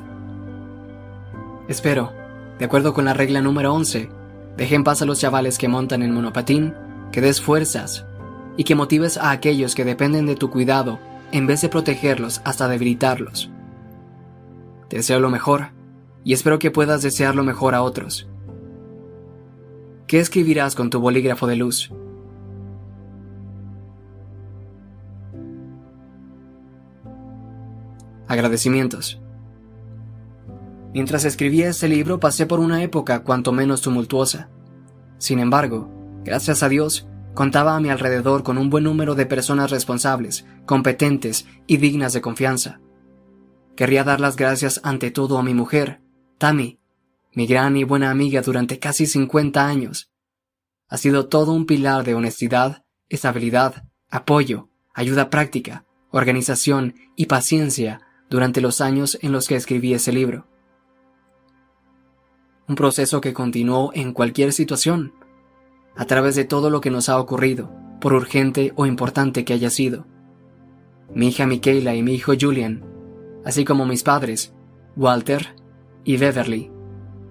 Espero, 1.69 2.11
de 2.59 2.65
acuerdo 2.65 2.93
con 2.93 3.05
la 3.05 3.13
regla 3.13 3.41
número 3.41 3.73
11, 3.73 4.09
deje 4.57 4.75
en 4.75 4.83
paz 4.83 5.01
a 5.01 5.05
los 5.05 5.19
chavales 5.19 5.57
que 5.57 5.69
montan 5.69 6.01
en 6.03 6.13
monopatín, 6.13 6.73
que 7.11 7.21
des 7.21 7.41
fuerzas 7.41 8.05
y 8.57 8.65
que 8.65 8.75
motives 8.75 9.17
a 9.17 9.31
aquellos 9.31 9.75
que 9.75 9.85
dependen 9.85 10.25
de 10.25 10.35
tu 10.35 10.49
cuidado 10.49 10.99
en 11.31 11.47
vez 11.47 11.61
de 11.61 11.69
protegerlos 11.69 12.41
hasta 12.43 12.67
debilitarlos. 12.67 13.49
Te 14.89 14.97
deseo 14.97 15.19
lo 15.19 15.29
mejor 15.29 15.76
y 16.27 16.33
espero 16.33 16.59
que 16.59 16.71
puedas 16.71 17.01
desear 17.01 17.35
lo 17.35 17.45
mejor 17.45 17.73
a 17.73 17.81
otros. 17.81 18.27
¿Qué 20.07 20.19
escribirás 20.19 20.75
con 20.75 20.89
tu 20.89 20.99
bolígrafo 20.99 21.47
de 21.47 21.55
luz? 21.55 21.89
Agradecimientos. 28.27 29.21
Mientras 30.93 31.23
escribía 31.23 31.69
este 31.69 31.87
libro 31.87 32.19
pasé 32.19 32.45
por 32.45 32.59
una 32.59 32.83
época 32.83 33.23
cuanto 33.23 33.53
menos 33.53 33.79
tumultuosa. 33.79 34.49
Sin 35.19 35.39
embargo, 35.39 35.89
gracias 36.25 36.61
a 36.61 36.67
Dios, 36.67 37.07
contaba 37.35 37.77
a 37.77 37.79
mi 37.79 37.87
alrededor 37.87 38.43
con 38.43 38.57
un 38.57 38.69
buen 38.69 38.83
número 38.83 39.15
de 39.15 39.27
personas 39.27 39.71
responsables, 39.71 40.45
competentes 40.65 41.47
y 41.67 41.77
dignas 41.77 42.11
de 42.11 42.19
confianza. 42.19 42.81
Querría 43.77 44.03
dar 44.03 44.19
las 44.19 44.35
gracias 44.35 44.81
ante 44.83 45.09
todo 45.09 45.37
a 45.37 45.43
mi 45.43 45.53
mujer, 45.53 46.01
Tammy, 46.37 46.79
mi 47.33 47.47
gran 47.47 47.77
y 47.77 47.83
buena 47.83 48.11
amiga 48.11 48.41
durante 48.41 48.77
casi 48.77 49.07
50 49.07 49.65
años. 49.65 50.11
Ha 50.87 50.97
sido 50.97 51.27
todo 51.27 51.51
un 51.53 51.65
pilar 51.65 52.03
de 52.03 52.13
honestidad, 52.13 52.85
estabilidad, 53.09 53.85
apoyo, 54.09 54.69
ayuda 54.93 55.31
práctica, 55.31 55.85
organización 56.11 56.95
y 57.15 57.25
paciencia 57.25 58.01
durante 58.29 58.61
los 58.61 58.81
años 58.81 59.17
en 59.21 59.31
los 59.31 59.47
que 59.47 59.55
escribí 59.55 59.93
ese 59.93 60.11
libro. 60.11 60.47
Un 62.67 62.75
proceso 62.75 63.19
que 63.19 63.33
continuó 63.33 63.91
en 63.95 64.13
cualquier 64.13 64.53
situación, 64.53 65.13
a 65.95 66.05
través 66.05 66.35
de 66.35 66.45
todo 66.45 66.69
lo 66.69 66.81
que 66.81 66.91
nos 66.91 67.09
ha 67.09 67.19
ocurrido, 67.19 67.71
por 67.99 68.13
urgente 68.13 68.73
o 68.75 68.85
importante 68.85 69.43
que 69.43 69.53
haya 69.53 69.71
sido. 69.71 70.05
Mi 71.15 71.29
hija 71.29 71.47
Michaela 71.47 71.95
y 71.95 72.03
mi 72.03 72.13
hijo 72.13 72.33
Julian, 72.39 72.85
así 73.43 73.65
como 73.65 73.87
mis 73.87 74.03
padres, 74.03 74.53
Walter 74.95 75.56
y 76.07 76.17
Beverly, 76.17 76.71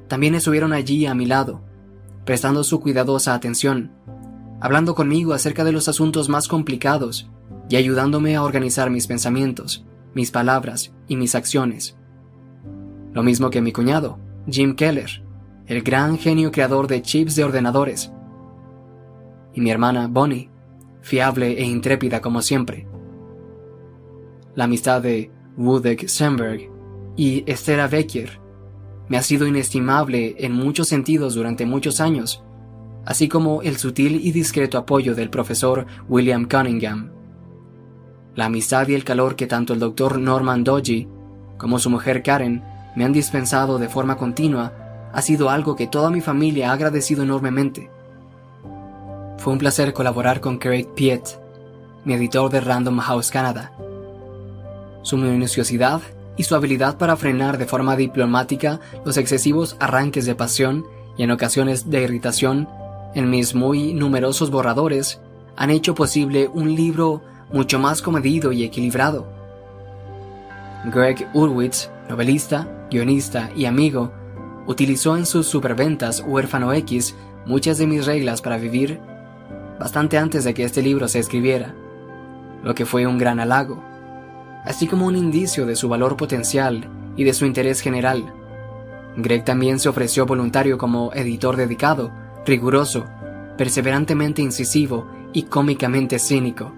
también 0.07 0.37
estuvieron 0.37 0.73
allí 0.73 1.07
a 1.07 1.15
mi 1.17 1.27
lado, 1.27 1.63
prestando 2.25 2.63
su 2.63 2.79
cuidadosa 2.79 3.35
atención, 3.35 3.91
hablando 4.61 4.95
conmigo 4.95 5.33
acerca 5.33 5.65
de 5.65 5.73
los 5.73 5.89
asuntos 5.89 6.29
más 6.29 6.47
complicados 6.47 7.29
y 7.69 7.75
ayudándome 7.75 8.37
a 8.37 8.45
organizar 8.45 8.91
mis 8.91 9.09
pensamientos 9.09 9.85
mis 10.17 10.31
palabras 10.31 10.95
y 11.09 11.17
mis 11.17 11.35
acciones. 11.35 11.95
Lo 13.13 13.23
mismo 13.23 13.51
que 13.51 13.61
mi 13.61 13.71
cuñado, 13.71 14.19
Jim 14.49 14.75
Keller, 14.75 15.23
el 15.67 15.83
gran 15.83 16.17
genio 16.17 16.51
creador 16.51 16.87
de 16.87 17.03
chips 17.03 17.37
de 17.37 17.45
ordenadores. 17.45 18.11
Y 19.53 19.61
mi 19.61 19.71
hermana 19.71 20.09
Bonnie, 20.11 20.49
fiable 21.03 21.61
e 21.61 21.65
intrépida 21.65 22.23
como 22.23 22.41
siempre. 22.41 22.89
La 24.55 24.65
amistad 24.65 25.03
de 25.03 25.31
Wudek 25.59 26.09
Semberg 26.09 26.71
y 27.15 27.45
Esther 27.47 27.87
Becker 27.91 28.46
me 29.09 29.17
ha 29.17 29.23
sido 29.23 29.47
inestimable 29.47 30.37
en 30.39 30.53
muchos 30.53 30.89
sentidos 30.89 31.35
durante 31.35 31.67
muchos 31.67 32.01
años, 32.01 32.43
así 33.05 33.29
como 33.29 33.63
el 33.63 33.77
sutil 33.77 34.21
y 34.23 34.33
discreto 34.33 34.79
apoyo 34.79 35.15
del 35.15 35.31
profesor 35.31 35.87
William 36.09 36.49
Cunningham. 36.49 37.11
La 38.35 38.47
amistad 38.47 38.89
y 38.89 38.95
el 38.95 39.05
calor 39.05 39.37
que 39.37 39.47
tanto 39.47 39.73
el 39.73 39.81
doctor 39.81 40.19
Norman 40.19 40.65
Dodgy 40.65 41.09
como 41.57 41.79
su 41.79 41.89
mujer 41.89 42.23
Karen 42.23 42.63
me 42.97 43.05
han 43.05 43.13
dispensado 43.13 43.79
de 43.79 43.89
forma 43.89 44.17
continua 44.17 44.73
ha 45.13 45.23
sido 45.23 45.49
algo 45.49 45.77
que 45.77 45.87
toda 45.87 46.11
mi 46.11 46.21
familia 46.21 46.71
ha 46.71 46.75
agradecido 46.75 47.23
enormemente. 47.23 47.91
Fue 49.39 49.53
un 49.53 49.59
placer 49.59 49.93
colaborar 49.93 50.41
con 50.41 50.59
Craig 50.59 50.89
Piet, 50.95 51.41
mi 52.05 52.15
editor 52.15 52.51
de 52.51 52.61
Random 52.61 52.99
House 52.99 53.31
Canada. 53.31 53.73
Su 55.03 55.17
minuciosidad 55.17 56.03
y 56.37 56.45
su 56.45 56.55
habilidad 56.55 56.99
para 56.99 57.17
frenar 57.17 57.59
de 57.59 57.67
forma 57.67 57.97
diplomática 57.97 58.81
los 59.05 59.17
excesivos 59.17 59.77
arranques 59.81 60.27
de 60.27 60.35
pasión 60.35 60.85
y 61.17 61.23
en 61.23 61.31
ocasiones 61.31 61.91
de 61.91 62.03
irritación 62.03 62.69
en 63.15 63.31
mis 63.31 63.55
muy 63.55 63.95
numerosos 63.95 64.51
borradores 64.51 65.21
han 65.57 65.71
hecho 65.71 65.95
posible 65.95 66.49
un 66.53 66.75
libro 66.75 67.23
mucho 67.51 67.79
más 67.79 68.03
comedido 68.03 68.53
y 68.53 68.65
equilibrado. 68.65 69.27
Greg 70.93 71.29
Urwitz, 71.33 71.91
novelista, 72.09 72.69
guionista 72.91 73.51
y 73.57 73.65
amigo, 73.65 74.13
utilizó 74.67 75.17
en 75.17 75.27
sus 75.27 75.47
superventas 75.47 76.23
Huérfano 76.27 76.73
X 76.73 77.15
muchas 77.47 77.79
de 77.79 77.87
mis 77.87 78.05
reglas 78.05 78.43
para 78.43 78.59
vivir 78.59 79.01
bastante 79.79 80.19
antes 80.19 80.45
de 80.45 80.55
que 80.55 80.65
este 80.65 80.83
libro 80.83 81.09
se 81.09 81.19
escribiera, 81.19 81.75
lo 82.63 82.75
que 82.75 82.87
fue 82.87 83.07
un 83.07 83.19
gran 83.19 83.41
halago, 83.41 83.83
así 84.67 84.87
como 84.87 85.07
un 85.07 85.17
indicio 85.17 85.65
de 85.65 85.77
su 85.77 85.89
valor 85.89 86.17
potencial 86.17 86.89
y 87.17 87.25
de 87.25 87.33
su 87.33 87.47
interés 87.47 87.81
general. 87.81 88.35
Greg 89.17 89.45
también 89.45 89.79
se 89.79 89.89
ofreció 89.89 90.27
voluntario 90.27 90.77
como 90.77 91.13
editor 91.15 91.57
dedicado, 91.57 92.13
riguroso, 92.45 93.07
perseverantemente 93.57 94.43
incisivo 94.43 95.07
y 95.33 95.45
cómicamente 95.45 96.19
cínico 96.19 96.73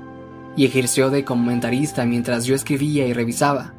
y 0.58 0.64
ejerció 0.64 1.08
de 1.08 1.24
comentarista 1.24 2.04
mientras 2.04 2.44
yo 2.44 2.56
escribía 2.56 3.06
y 3.06 3.12
revisaba. 3.12 3.74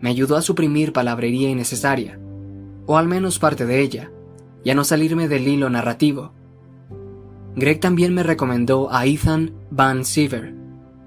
Me 0.00 0.10
ayudó 0.10 0.36
a 0.36 0.42
suprimir 0.42 0.92
palabrería 0.92 1.50
innecesaria, 1.50 2.18
o 2.86 2.96
al 2.96 3.06
menos 3.06 3.38
parte 3.38 3.64
de 3.64 3.80
ella, 3.80 4.10
y 4.64 4.70
a 4.70 4.74
no 4.74 4.82
salirme 4.82 5.28
del 5.28 5.46
hilo 5.46 5.70
narrativo. 5.70 6.32
Greg 7.54 7.78
también 7.78 8.12
me 8.12 8.24
recomendó 8.24 8.92
a 8.92 9.06
Ethan 9.06 9.52
Van 9.70 10.04
Siever, 10.04 10.52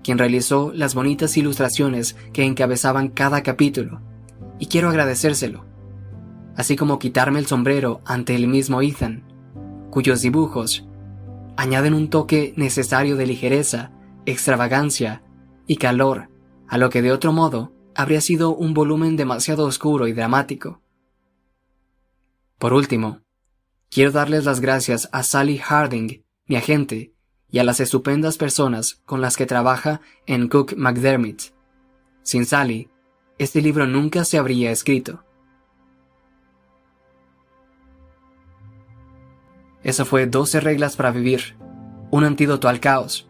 quien 0.06 0.20
realizó 0.20 0.72
las 0.72 0.94
bonitas 0.94 1.36
ilustraciones 1.36 2.16
que 2.32 2.44
encabezaban 2.44 3.08
cada 3.08 3.42
capítulo, 3.42 4.02
y 4.60 4.68
quiero 4.68 4.90
agradecérselo, 4.90 5.66
así 6.56 6.76
como 6.76 7.00
quitarme 7.00 7.40
el 7.40 7.48
sombrero 7.48 8.02
ante 8.06 8.36
el 8.36 8.48
mismo 8.48 8.84
Ethan, 8.84 9.24
cuyos 9.90 10.22
dibujos 10.22 10.86
añaden 11.58 11.96
un 11.96 12.12
toque 12.12 12.54
necesario 12.56 13.16
de 13.16 13.26
ligereza 13.26 13.94
extravagancia 14.28 15.24
y 15.66 15.78
calor 15.78 16.30
a 16.68 16.78
lo 16.78 16.92
que 16.92 17.02
de 17.02 17.12
otro 17.12 17.34
modo 17.34 17.74
habría 17.96 18.22
sido 18.22 18.56
un 18.56 18.76
volumen 18.76 19.16
demasiado 19.16 19.66
oscuro 19.66 20.08
y 20.08 20.14
dramático. 20.14 20.84
Por 22.60 22.74
último, 22.74 23.22
quiero 23.90 24.12
darles 24.12 24.46
las 24.46 24.60
gracias 24.60 25.10
a 25.12 25.24
Sally 25.24 25.58
Harding, 25.58 26.24
mi 26.46 26.58
agente, 26.58 27.15
y 27.56 27.60
a 27.60 27.64
las 27.64 27.80
estupendas 27.80 28.38
personas 28.38 29.02
con 29.06 29.22
las 29.22 29.38
que 29.38 29.46
trabaja 29.46 30.02
en 30.26 30.50
Cook 30.50 30.74
McDermott. 30.76 31.54
Sin 32.22 32.46
Sally, 32.46 32.90
este 33.38 33.62
libro 33.62 33.88
nunca 33.88 34.26
se 34.26 34.38
habría 34.38 34.72
escrito. 34.72 35.24
Eso 39.84 40.04
fue 40.04 40.28
12 40.28 40.60
reglas 40.60 40.98
para 40.98 41.12
vivir, 41.12 41.56
un 42.12 42.26
antídoto 42.26 42.68
al 42.68 42.82
caos, 42.82 43.30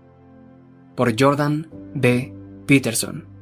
por 0.95 1.13
Jordan 1.15 1.69
B. 1.93 2.33
Peterson. 2.65 3.34